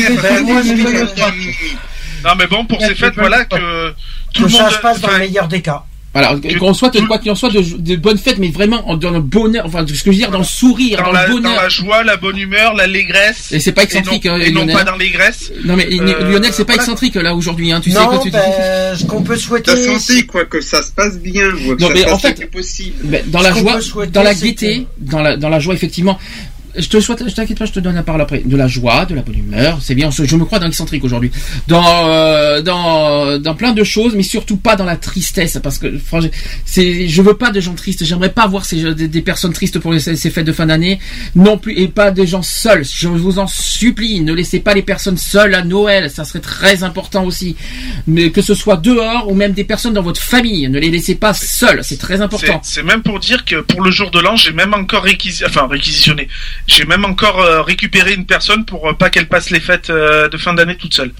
à 2.24 2.28
partir 2.28 2.28
moi, 2.28 2.28
du 2.28 2.28
je 2.28 2.28
18 2.28 2.28
veux 2.28 2.28
janvier. 2.28 2.28
Non, 2.28 2.30
mais 2.38 2.46
bon, 2.46 2.64
pour 2.66 2.80
ces 2.80 2.94
fêtes, 2.94 3.14
voilà 3.16 3.44
que 3.44 3.90
tout 4.32 4.44
que 4.44 4.48
le 4.48 4.48
monde. 4.48 4.60
ça 4.62 4.70
se 4.70 4.78
passe 4.78 5.00
dans 5.00 5.10
le 5.10 5.18
meilleur 5.18 5.48
des 5.48 5.60
cas. 5.62 5.84
Voilà, 6.14 6.34
qu'on 6.60 6.74
soit 6.74 6.90
quoi 7.06 7.16
qu'il 7.18 7.30
en 7.30 7.34
soit 7.34 7.48
de, 7.48 7.62
de 7.62 7.96
bonnes 7.96 8.18
fêtes, 8.18 8.36
mais 8.36 8.50
vraiment 8.50 8.86
en- 8.86 8.98
dans 8.98 9.12
le 9.12 9.20
bonheur, 9.22 9.64
enfin 9.64 9.82
ce 9.88 9.92
que 9.94 9.98
je 9.98 10.10
veux 10.10 10.14
dire, 10.16 10.30
dans 10.30 10.40
le 10.40 10.44
sourire, 10.44 10.98
dans, 10.98 11.04
dans, 11.06 11.12
la, 11.12 11.22
le 11.26 11.28
dans 11.36 11.40
bonheur. 11.40 11.62
la 11.62 11.68
joie, 11.70 12.02
la 12.04 12.18
bonne 12.18 12.36
humeur, 12.36 12.74
l'allégresse. 12.74 13.50
Et 13.50 13.60
c'est 13.60 13.72
pas 13.72 13.80
et 13.80 13.84
excentrique, 13.84 14.26
non, 14.26 14.34
hein, 14.34 14.40
et 14.40 14.50
non 14.50 14.60
Lionel. 14.60 14.76
pas 14.76 14.84
dans 14.84 14.96
l'aigresse. 14.98 15.50
Non 15.64 15.74
mais 15.74 15.86
Euh, 15.90 16.30
Lionel, 16.30 16.52
c'est 16.52 16.66
pas 16.66 16.74
voilà. 16.74 16.82
excentrique 16.82 17.14
là 17.14 17.34
aujourd'hui, 17.34 17.72
hein. 17.72 17.80
Tu 17.82 17.90
sais 17.92 17.98
non, 17.98 18.08
quoi 18.08 18.18
tu 18.18 18.28
dis? 18.28 18.36
ben, 18.36 18.94
ce 18.94 19.06
qu'on 19.06 19.22
peut 19.22 19.36
souhaiter. 19.36 19.72
Ta 19.72 19.98
santé, 19.98 20.26
quoi, 20.26 20.44
que 20.44 20.60
ça 20.60 20.82
se 20.82 20.92
passe 20.92 21.18
bien, 21.18 21.50
quoi, 21.64 21.76
que 21.76 21.80
Non, 21.80 21.88
ça 21.88 21.94
mais 21.94 22.02
se 22.02 22.08
en 22.10 22.18
fait- 22.18 22.50
possible. 22.50 22.96
Mais 23.04 23.24
dans 23.28 23.38
Ce 23.38 23.44
la 23.44 23.54
joie, 23.54 23.80
souhaiter, 23.80 24.12
dans 24.12 24.22
la 24.22 24.34
gaieté, 24.34 24.86
dans 24.98 25.22
la 25.22 25.38
dans 25.38 25.48
la 25.48 25.60
joie 25.60 25.72
effectivement. 25.72 26.18
Je 26.76 26.88
te 26.88 27.00
souhaite, 27.00 27.28
je 27.28 27.34
t'inquiète 27.34 27.58
pas, 27.58 27.66
je 27.66 27.72
te 27.72 27.80
donne 27.80 27.94
la 27.94 28.02
parole 28.02 28.20
après. 28.22 28.40
De 28.44 28.56
la 28.56 28.66
joie, 28.66 29.04
de 29.04 29.14
la 29.14 29.22
bonne 29.22 29.38
humeur, 29.38 29.78
c'est 29.82 29.94
bien. 29.94 30.10
Je 30.10 30.36
me 30.36 30.44
crois 30.44 30.58
dans 30.58 30.66
l'excentrique 30.66 31.04
aujourd'hui. 31.04 31.30
Dans 31.68 32.08
euh, 32.08 32.62
dans 32.62 33.38
dans 33.38 33.54
plein 33.54 33.72
de 33.72 33.84
choses, 33.84 34.14
mais 34.14 34.22
surtout 34.22 34.56
pas 34.56 34.74
dans 34.76 34.84
la 34.84 34.96
tristesse, 34.96 35.58
parce 35.62 35.78
que 35.78 35.98
franchement, 35.98 36.30
c'est, 36.64 37.08
je 37.08 37.22
veux 37.22 37.34
pas 37.36 37.50
de 37.50 37.60
gens 37.60 37.74
tristes. 37.74 38.04
J'aimerais 38.04 38.30
pas 38.32 38.46
voir 38.46 38.64
ces, 38.64 38.94
des, 38.94 39.08
des 39.08 39.22
personnes 39.22 39.52
tristes 39.52 39.78
pour 39.78 39.92
les- 39.92 40.00
ces 40.00 40.30
fêtes 40.30 40.46
de 40.46 40.52
fin 40.52 40.66
d'année, 40.66 40.98
non 41.34 41.58
plus, 41.58 41.74
et 41.78 41.88
pas 41.88 42.10
des 42.10 42.26
gens 42.26 42.42
seuls. 42.42 42.84
Je 42.84 43.08
vous 43.08 43.38
en 43.38 43.46
supplie, 43.46 44.20
ne 44.20 44.32
laissez 44.32 44.60
pas 44.60 44.74
les 44.74 44.82
personnes 44.82 45.18
seules 45.18 45.54
à 45.54 45.64
Noël. 45.64 46.10
Ça 46.10 46.24
serait 46.24 46.40
très 46.40 46.82
important 46.84 47.24
aussi. 47.24 47.56
Mais 48.06 48.30
que 48.30 48.40
ce 48.42 48.54
soit 48.54 48.76
dehors 48.76 49.30
ou 49.30 49.34
même 49.34 49.52
des 49.52 49.64
personnes 49.64 49.92
dans 49.94 50.02
votre 50.02 50.20
famille, 50.22 50.68
ne 50.68 50.78
les 50.78 50.90
laissez 50.90 51.14
pas 51.16 51.34
seules. 51.34 51.80
C'est 51.82 51.98
très 51.98 52.20
important. 52.20 52.60
c'est 52.62 52.82
même 52.82 53.02
pour 53.02 53.18
dire 53.20 53.44
que 53.44 53.60
pour 53.60 53.82
le 53.82 53.90
jour 53.90 54.10
de 54.10 54.20
l'an, 54.20 54.36
j'ai 54.36 54.52
même 54.52 54.72
encore 54.74 55.04
enfin, 55.46 55.66
réquisitionné. 55.68 56.28
J'ai 56.66 56.84
même 56.84 57.04
encore 57.04 57.40
euh, 57.40 57.62
récupéré 57.62 58.14
une 58.14 58.26
personne 58.26 58.64
pour 58.64 58.88
euh, 58.88 58.92
pas 58.92 59.10
qu'elle 59.10 59.28
passe 59.28 59.50
les 59.50 59.60
fêtes 59.60 59.90
euh, 59.90 60.28
de 60.28 60.36
fin 60.36 60.54
d'année 60.54 60.76
toute 60.76 60.94
seule. 60.94 61.12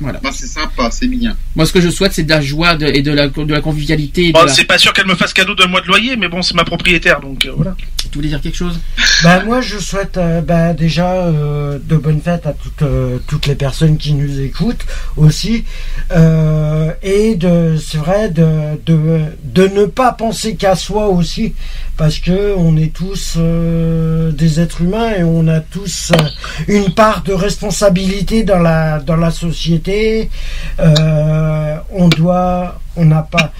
Voilà. 0.00 0.20
Bah, 0.22 0.30
c'est 0.32 0.46
sympa, 0.46 0.90
c'est 0.92 1.08
bien. 1.08 1.36
Moi, 1.56 1.66
ce 1.66 1.72
que 1.72 1.80
je 1.80 1.88
souhaite, 1.90 2.12
c'est 2.12 2.22
de 2.22 2.28
la 2.30 2.40
joie 2.40 2.76
de- 2.76 2.86
et 2.86 3.02
de 3.02 3.10
la, 3.10 3.26
de 3.26 3.52
la 3.52 3.60
convivialité. 3.60 4.30
Bon, 4.30 4.44
la- 4.44 4.52
C'est 4.52 4.62
pas 4.62 4.78
sûr 4.78 4.92
qu'elle 4.92 5.08
me 5.08 5.16
fasse 5.16 5.32
cadeau 5.32 5.56
d'un 5.56 5.66
mois 5.66 5.80
de 5.80 5.88
loyer, 5.88 6.14
mais 6.16 6.28
bon, 6.28 6.40
c'est 6.40 6.54
ma 6.54 6.62
propriétaire, 6.64 7.20
donc 7.20 7.46
euh, 7.46 7.52
voilà. 7.56 7.74
Tu 8.10 8.16
voulais 8.16 8.28
dire 8.28 8.40
quelque 8.40 8.56
chose? 8.56 8.78
Ben, 9.24 9.42
moi, 9.44 9.60
je 9.60 9.76
souhaite 9.78 10.16
euh, 10.16 10.72
déjà 10.72 11.10
euh, 11.14 11.80
de 11.82 11.96
bonnes 11.96 12.20
fêtes 12.22 12.46
à 12.46 12.52
toutes, 12.52 12.82
euh, 12.82 13.18
toutes 13.26 13.46
les 13.46 13.56
personnes 13.56 13.98
qui 13.98 14.14
nous 14.14 14.40
écoutent 14.40 14.86
aussi. 15.16 15.64
Euh, 16.12 16.92
et 17.02 17.34
de, 17.34 17.76
c'est 17.76 17.98
vrai, 17.98 18.30
de, 18.30 18.46
de, 18.86 19.20
de 19.44 19.66
ne 19.68 19.84
pas 19.86 20.12
penser 20.12 20.54
qu'à 20.56 20.74
soi 20.76 21.08
aussi, 21.08 21.54
parce 21.98 22.20
que 22.20 22.54
on 22.56 22.76
est 22.76 22.94
tous 22.94 23.34
euh, 23.36 24.30
des 24.30 24.60
êtres 24.60 24.82
humains 24.82 25.10
et 25.18 25.24
on 25.24 25.48
a 25.48 25.58
tous 25.58 26.12
euh, 26.12 26.22
une 26.68 26.94
part 26.94 27.22
de 27.24 27.32
responsabilité 27.32 28.44
dans 28.44 28.60
la, 28.60 29.00
dans 29.00 29.16
la 29.16 29.32
société. 29.32 30.30
Euh, 30.78 31.76
on 31.90 32.08
doit, 32.08 32.80
on 32.96 33.04
n'a 33.04 33.22
pas. 33.22 33.52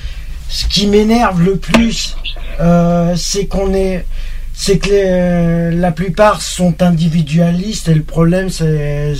Ce 0.48 0.66
qui 0.66 0.86
m'énerve 0.86 1.42
le 1.42 1.56
plus, 1.56 2.16
euh, 2.60 3.14
c'est 3.16 3.46
qu'on 3.46 3.74
est 3.74 4.06
c'est 4.60 4.78
que 4.78 4.90
les- 4.90 5.76
la 5.76 5.92
plupart 5.92 6.42
sont 6.42 6.74
individualistes 6.82 7.86
et 7.88 7.94
le 7.94 8.02
problème 8.02 8.50
c'est 8.50 9.14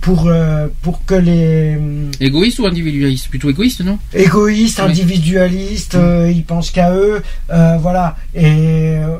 pour 0.00 0.26
euh, 0.26 0.66
pour 0.82 1.04
que 1.06 1.14
les 1.14 1.78
Égoïste 2.20 2.58
ou 2.58 2.66
individualiste? 2.66 3.28
Plutôt 3.28 3.50
égoïste, 3.50 3.82
non? 3.84 3.98
Égoïstes, 4.12 4.80
Oui. 4.82 4.90
individualistes, 4.90 5.94
euh, 5.94 6.28
ils 6.34 6.42
pensent 6.44 6.72
qu'à 6.72 6.90
eux, 6.92 7.22
euh, 7.50 7.76
voilà. 7.80 8.16
Et 8.34 8.96
euh, 8.98 9.16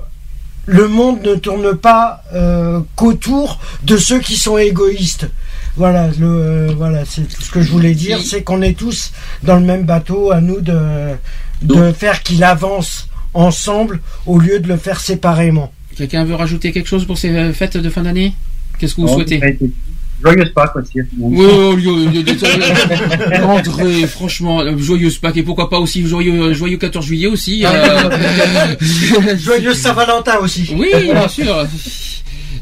le 0.66 0.88
monde 0.88 1.22
ne 1.24 1.34
tourne 1.36 1.76
pas 1.76 2.22
euh, 2.34 2.80
qu'autour 2.96 3.60
de 3.84 3.96
ceux 3.96 4.18
qui 4.18 4.36
sont 4.36 4.58
égoïstes. 4.58 5.28
Voilà, 5.76 6.08
le, 6.18 6.26
euh, 6.26 6.72
voilà, 6.76 7.04
c'est 7.04 7.22
tout 7.32 7.42
ce 7.42 7.50
que 7.50 7.62
je 7.62 7.70
voulais 7.70 7.94
dire, 7.94 8.18
c'est 8.28 8.42
qu'on 8.42 8.60
est 8.60 8.76
tous 8.76 9.12
dans 9.44 9.54
le 9.62 9.64
même 9.72 9.84
bateau. 9.84 10.32
À 10.32 10.40
nous 10.40 10.60
de 10.60 10.80
de 11.62 11.92
faire 11.92 12.22
qu'il 12.24 12.42
avance 12.42 13.06
ensemble 13.34 14.00
au 14.26 14.38
lieu 14.38 14.58
de 14.60 14.68
le 14.68 14.76
faire 14.76 15.00
séparément. 15.00 15.72
Quelqu'un 15.96 16.24
veut 16.24 16.34
rajouter 16.34 16.72
quelque 16.72 16.88
chose 16.88 17.04
pour 17.04 17.18
ces 17.18 17.30
euh, 17.30 17.52
fêtes 17.52 17.76
de 17.76 17.90
fin 17.90 18.02
d'année? 18.02 18.32
Qu'est-ce 18.78 18.94
que 18.94 19.02
vous 19.02 19.06
Non, 19.08 19.14
souhaitez? 19.14 19.40
Joyeuse 20.22 20.52
Pâques 20.54 20.76
aussi. 20.76 21.00
Oui, 21.18 21.46
oh, 21.50 21.76
André, 23.42 24.06
franchement, 24.06 24.60
euh, 24.60 24.76
joyeuse 24.76 25.18
Pâques 25.18 25.38
et 25.38 25.42
pourquoi 25.42 25.70
pas 25.70 25.78
aussi 25.78 26.06
joyeux, 26.06 26.52
joyeux 26.52 26.76
14 26.76 27.04
juillet 27.06 27.26
aussi. 27.26 27.64
euh, 27.64 28.10
Joyeux 29.38 29.74
Saint-Valentin 29.74 30.36
aussi. 30.42 30.74
Oui, 30.78 30.88
bien 31.10 31.28
sûr. 31.28 31.66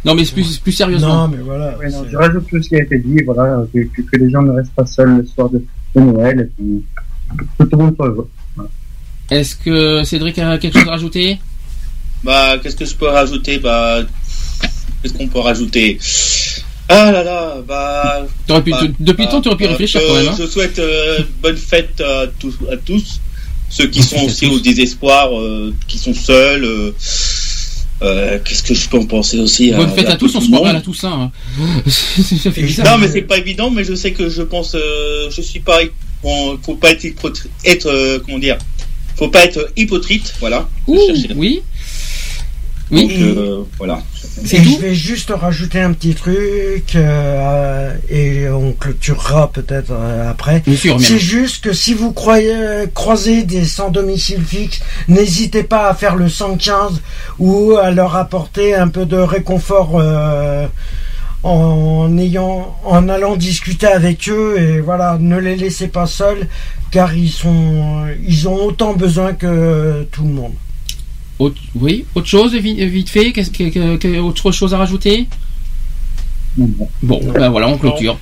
Non, 0.04 0.14
mais 0.14 0.24
plus, 0.24 0.58
plus 0.58 0.72
sérieusement. 0.72 1.26
Non, 1.26 1.36
mais 1.36 1.42
voilà. 1.42 1.76
Ouais, 1.78 1.90
non, 1.90 2.04
je 2.08 2.16
rajoute 2.16 2.46
tout 2.48 2.62
ce 2.62 2.68
qui 2.68 2.76
a 2.76 2.82
été 2.82 2.98
dit, 2.98 3.22
voilà, 3.24 3.64
que, 3.74 3.80
que, 3.80 4.02
que 4.02 4.16
les 4.16 4.30
gens 4.30 4.42
ne 4.42 4.52
restent 4.52 4.72
pas 4.74 4.86
seuls 4.86 5.16
le 5.16 5.26
soir 5.26 5.50
de, 5.50 5.62
de 5.96 6.00
Noël, 6.00 6.40
et 6.40 6.44
puis 6.44 6.84
que 7.58 7.64
tout 7.64 7.76
le 7.76 7.84
monde 7.84 7.96
soit 7.96 8.06
heureux. 8.08 8.30
Est-ce 9.30 9.56
que 9.56 10.02
Cédric 10.04 10.38
a 10.38 10.58
quelque 10.58 10.78
chose 10.78 10.88
à 10.88 10.92
rajouter? 10.92 11.38
Bah, 12.24 12.58
qu'est-ce 12.62 12.76
que 12.76 12.84
je 12.84 12.94
peux 12.94 13.08
rajouter? 13.08 13.58
Bah, 13.58 14.00
qu'est-ce 15.02 15.12
qu'on 15.14 15.28
peut 15.28 15.40
rajouter? 15.40 15.98
Ah 16.88 17.12
là 17.12 17.22
là, 17.22 17.56
bah. 17.66 18.26
Pu- 18.62 18.70
bah, 18.70 18.80
depuis 18.98 19.24
le 19.24 19.30
temps, 19.30 19.40
tu 19.42 19.48
aurais 19.48 19.58
pu 19.58 19.64
bah, 19.64 19.70
réfléchir 19.70 20.00
euh, 20.02 20.06
quand 20.08 20.14
même. 20.14 20.28
hein. 20.28 20.36
Je 20.38 20.46
souhaite 20.46 20.78
euh, 20.78 21.18
bonne 21.42 21.56
fête 21.58 22.00
à 22.00 22.26
tous, 22.38 22.54
à 22.72 22.76
tous, 22.78 23.20
ceux 23.68 23.86
qui 23.88 24.02
sont 24.02 24.24
aussi 24.24 24.46
au 24.46 24.58
désespoir, 24.58 25.38
euh, 25.38 25.74
qui 25.86 25.98
sont 25.98 26.14
seuls. 26.14 26.64
euh, 26.64 26.92
euh, 28.00 28.38
qu'est-ce 28.44 28.62
que 28.62 28.74
je 28.74 28.88
peux 28.88 28.96
en 28.98 29.04
penser 29.06 29.38
aussi 29.40 29.72
Bonne 29.72 29.90
fête 29.90 30.08
à 30.08 30.14
tous, 30.16 30.34
on 30.36 30.38
tout 30.38 30.46
se 30.46 30.50
croit 30.52 30.68
à 30.70 30.80
Toussaint. 30.80 31.12
hein. 31.12 31.30
Ça 31.90 32.50
fait 32.52 32.62
bizarre. 32.62 32.92
Non, 32.96 32.98
mais 32.98 33.08
c'est 33.12 33.22
pas 33.22 33.36
évident, 33.38 33.70
mais 33.70 33.84
je 33.84 33.94
sais 33.94 34.12
que 34.12 34.30
je 34.30 34.42
pense, 34.42 34.74
euh, 34.74 35.28
je 35.30 35.42
suis 35.42 35.60
pas, 35.60 35.80
bon, 36.22 36.58
faut 36.64 36.76
pas 36.76 36.92
être, 36.92 37.04
être 37.64 37.86
euh, 37.86 38.18
comment 38.24 38.38
dire, 38.38 38.56
faut 39.18 39.28
pas 39.28 39.44
être 39.44 39.72
hypocrite, 39.76 40.34
voilà. 40.40 40.68
Ouh, 40.86 40.94
le- 40.96 41.34
oui. 41.36 41.62
Donc, 42.90 43.10
euh, 43.10 43.64
voilà. 43.76 44.00
Et 44.50 44.62
je 44.64 44.78
vais 44.78 44.94
juste 44.94 45.30
rajouter 45.30 45.78
un 45.78 45.92
petit 45.92 46.14
truc 46.14 46.94
euh, 46.94 47.92
et 48.08 48.48
on 48.48 48.72
clôturera 48.72 49.52
peut-être 49.52 49.90
euh, 49.92 50.30
après. 50.30 50.60
Bien 50.66 50.74
sûr, 50.74 50.96
bien. 50.96 51.06
C'est 51.06 51.18
juste 51.18 51.64
que 51.64 51.74
si 51.74 51.92
vous 51.92 52.12
croyez, 52.12 52.54
croisez 52.94 53.42
des 53.42 53.66
sans 53.66 53.90
domicile 53.90 54.40
fixe, 54.42 54.80
n'hésitez 55.06 55.64
pas 55.64 55.90
à 55.90 55.94
faire 55.94 56.16
le 56.16 56.30
115 56.30 57.02
ou 57.38 57.76
à 57.76 57.90
leur 57.90 58.16
apporter 58.16 58.74
un 58.74 58.88
peu 58.88 59.04
de 59.04 59.18
réconfort 59.18 59.90
euh, 60.00 60.66
en 61.42 62.16
ayant, 62.18 62.76
en 62.84 63.08
allant 63.08 63.36
discuter 63.36 63.86
avec 63.86 64.28
eux 64.28 64.56
et 64.58 64.80
voilà, 64.80 65.18
ne 65.20 65.38
les 65.38 65.56
laissez 65.56 65.88
pas 65.88 66.06
seuls 66.06 66.46
car 66.90 67.14
ils 67.16 67.30
sont, 67.30 68.04
ils 68.26 68.48
ont 68.48 68.56
autant 68.64 68.94
besoin 68.94 69.32
que 69.34 70.06
tout 70.10 70.22
le 70.24 70.30
monde. 70.30 70.52
Autre- 71.38 71.60
oui, 71.76 72.04
autre 72.16 72.26
chose, 72.26 72.54
vite, 72.54 72.78
vite 72.80 73.08
fait, 73.10 73.30
qu'est-ce 73.32 73.50
que, 73.50 73.68
que- 73.68 73.96
que- 73.96 74.18
autre 74.18 74.50
chose 74.50 74.74
à 74.74 74.78
rajouter? 74.78 75.28
Bon, 76.56 77.20
ben 77.34 77.48
voilà, 77.50 77.68
on 77.68 77.78
clôture. 77.78 78.18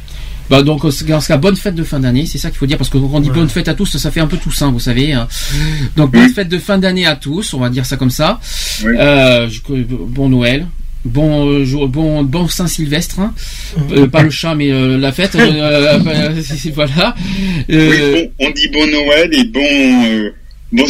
Bah 0.51 0.63
donc 0.63 0.83
dans 0.85 0.91
ce 1.21 1.27
cas, 1.27 1.37
bonne 1.39 1.57
fête 1.57 1.75
de 1.75 1.83
fin 1.83 1.99
d'année, 1.99 2.25
c'est 2.27 2.39
ça 2.39 2.51
qu'il 2.51 2.59
faut 2.59 2.67
dire 2.67 2.77
parce 2.79 2.89
que 2.91 2.99
quand 2.99 3.11
on 3.15 3.21
dit 3.21 3.31
bonne 3.31 3.49
fête 3.49 3.67
à 3.67 3.75
tous, 3.75 3.97
ça 3.97 4.11
fait 4.13 4.21
un 4.21 4.29
peu 4.29 4.37
Toussaint, 4.37 4.71
vous 4.71 4.79
savez. 4.79 5.13
hein. 5.13 5.27
Donc 5.97 6.13
bonne 6.13 6.29
fête 6.29 6.49
de 6.49 6.59
fin 6.59 6.79
d'année 6.79 7.05
à 7.07 7.17
tous, 7.17 7.53
on 7.55 7.59
va 7.61 7.69
dire 7.71 7.85
ça 7.87 7.97
comme 7.97 8.11
ça. 8.11 8.39
Euh, 8.85 9.49
bon 10.09 10.29
Noël, 10.29 10.67
bon 11.07 11.49
euh, 11.49 11.65
jour- 11.65 11.89
bon 11.89 12.23
bon 12.23 12.49
Saint 12.49 12.67
Sylvestre, 12.67 13.21
hein. 13.21 13.35
Euh, 13.93 14.07
pas 14.07 14.23
le 14.23 14.31
chat 14.31 14.55
mais 14.55 14.71
euh, 14.71 14.99
la 14.99 15.13
fête. 15.13 15.37
voilà. 16.75 17.15
Euh, 17.71 18.13
Oui, 18.15 18.31
bon, 18.39 18.47
on 18.47 18.51
dit 18.51 18.69
bon 18.69 18.87
Noël 18.87 19.29
et 19.33 19.45
bon, 19.45 19.61
euh, 19.65 20.31
bon 20.73 20.87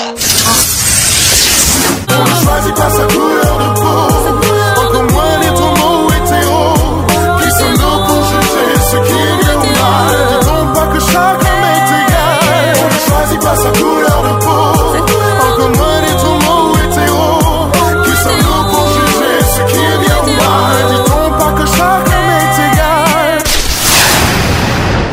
On 2.10 2.24
ne 2.24 2.34
choisit 2.42 2.74
pas 2.74 2.88
sa 2.90 3.04
couleur 3.12 3.58
de 3.58 3.68
peau, 3.78 4.00
encore 4.80 5.02
moins 5.12 5.36
les 5.42 5.50
homo 5.50 6.08
hétéros. 6.10 7.04
Qui 7.42 7.50
sommes-nous 7.58 7.98
pour 8.06 8.20
juger 8.24 8.70
ce 8.90 8.96
qui 9.06 9.12
est 9.12 9.36
bien 9.44 9.56
ou 9.58 9.60
mal 9.76 10.16
Dit-on 10.30 10.62
pas 10.72 10.86
que 10.86 11.00
chaque 11.00 11.42
homme 11.42 11.66
est 11.76 11.90
égal 12.00 12.72
On 12.80 12.86
ne 12.88 12.98
choisit 13.06 13.40
pas 13.42 13.56
sa 13.56 13.70
couleur 13.70 14.18
de 14.22 14.32
peau, 14.44 14.66
encore 15.46 15.72
moins 15.76 16.00
les 16.00 16.18
homo 16.24 16.56
hétéros. 16.76 17.68
Qui 18.04 18.14
sommes-nous 18.22 18.62
pour 18.72 18.84
juger 18.94 19.36
ce 19.54 19.60
qui 19.70 19.78
est 19.78 19.98
bien 20.06 20.18
ou 20.24 20.26
mal 20.40 20.76
Dit-on 20.88 21.26
pas 21.38 21.52
que 21.52 21.64
chaque 21.66 22.08
homme 22.08 22.32
est 22.40 22.56
égal 22.72 23.36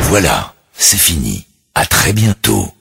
Voilà, 0.03 0.35
c'est 0.77 0.97
fini. 0.97 1.45
À 1.75 1.85
très 1.85 2.13
bientôt. 2.13 2.71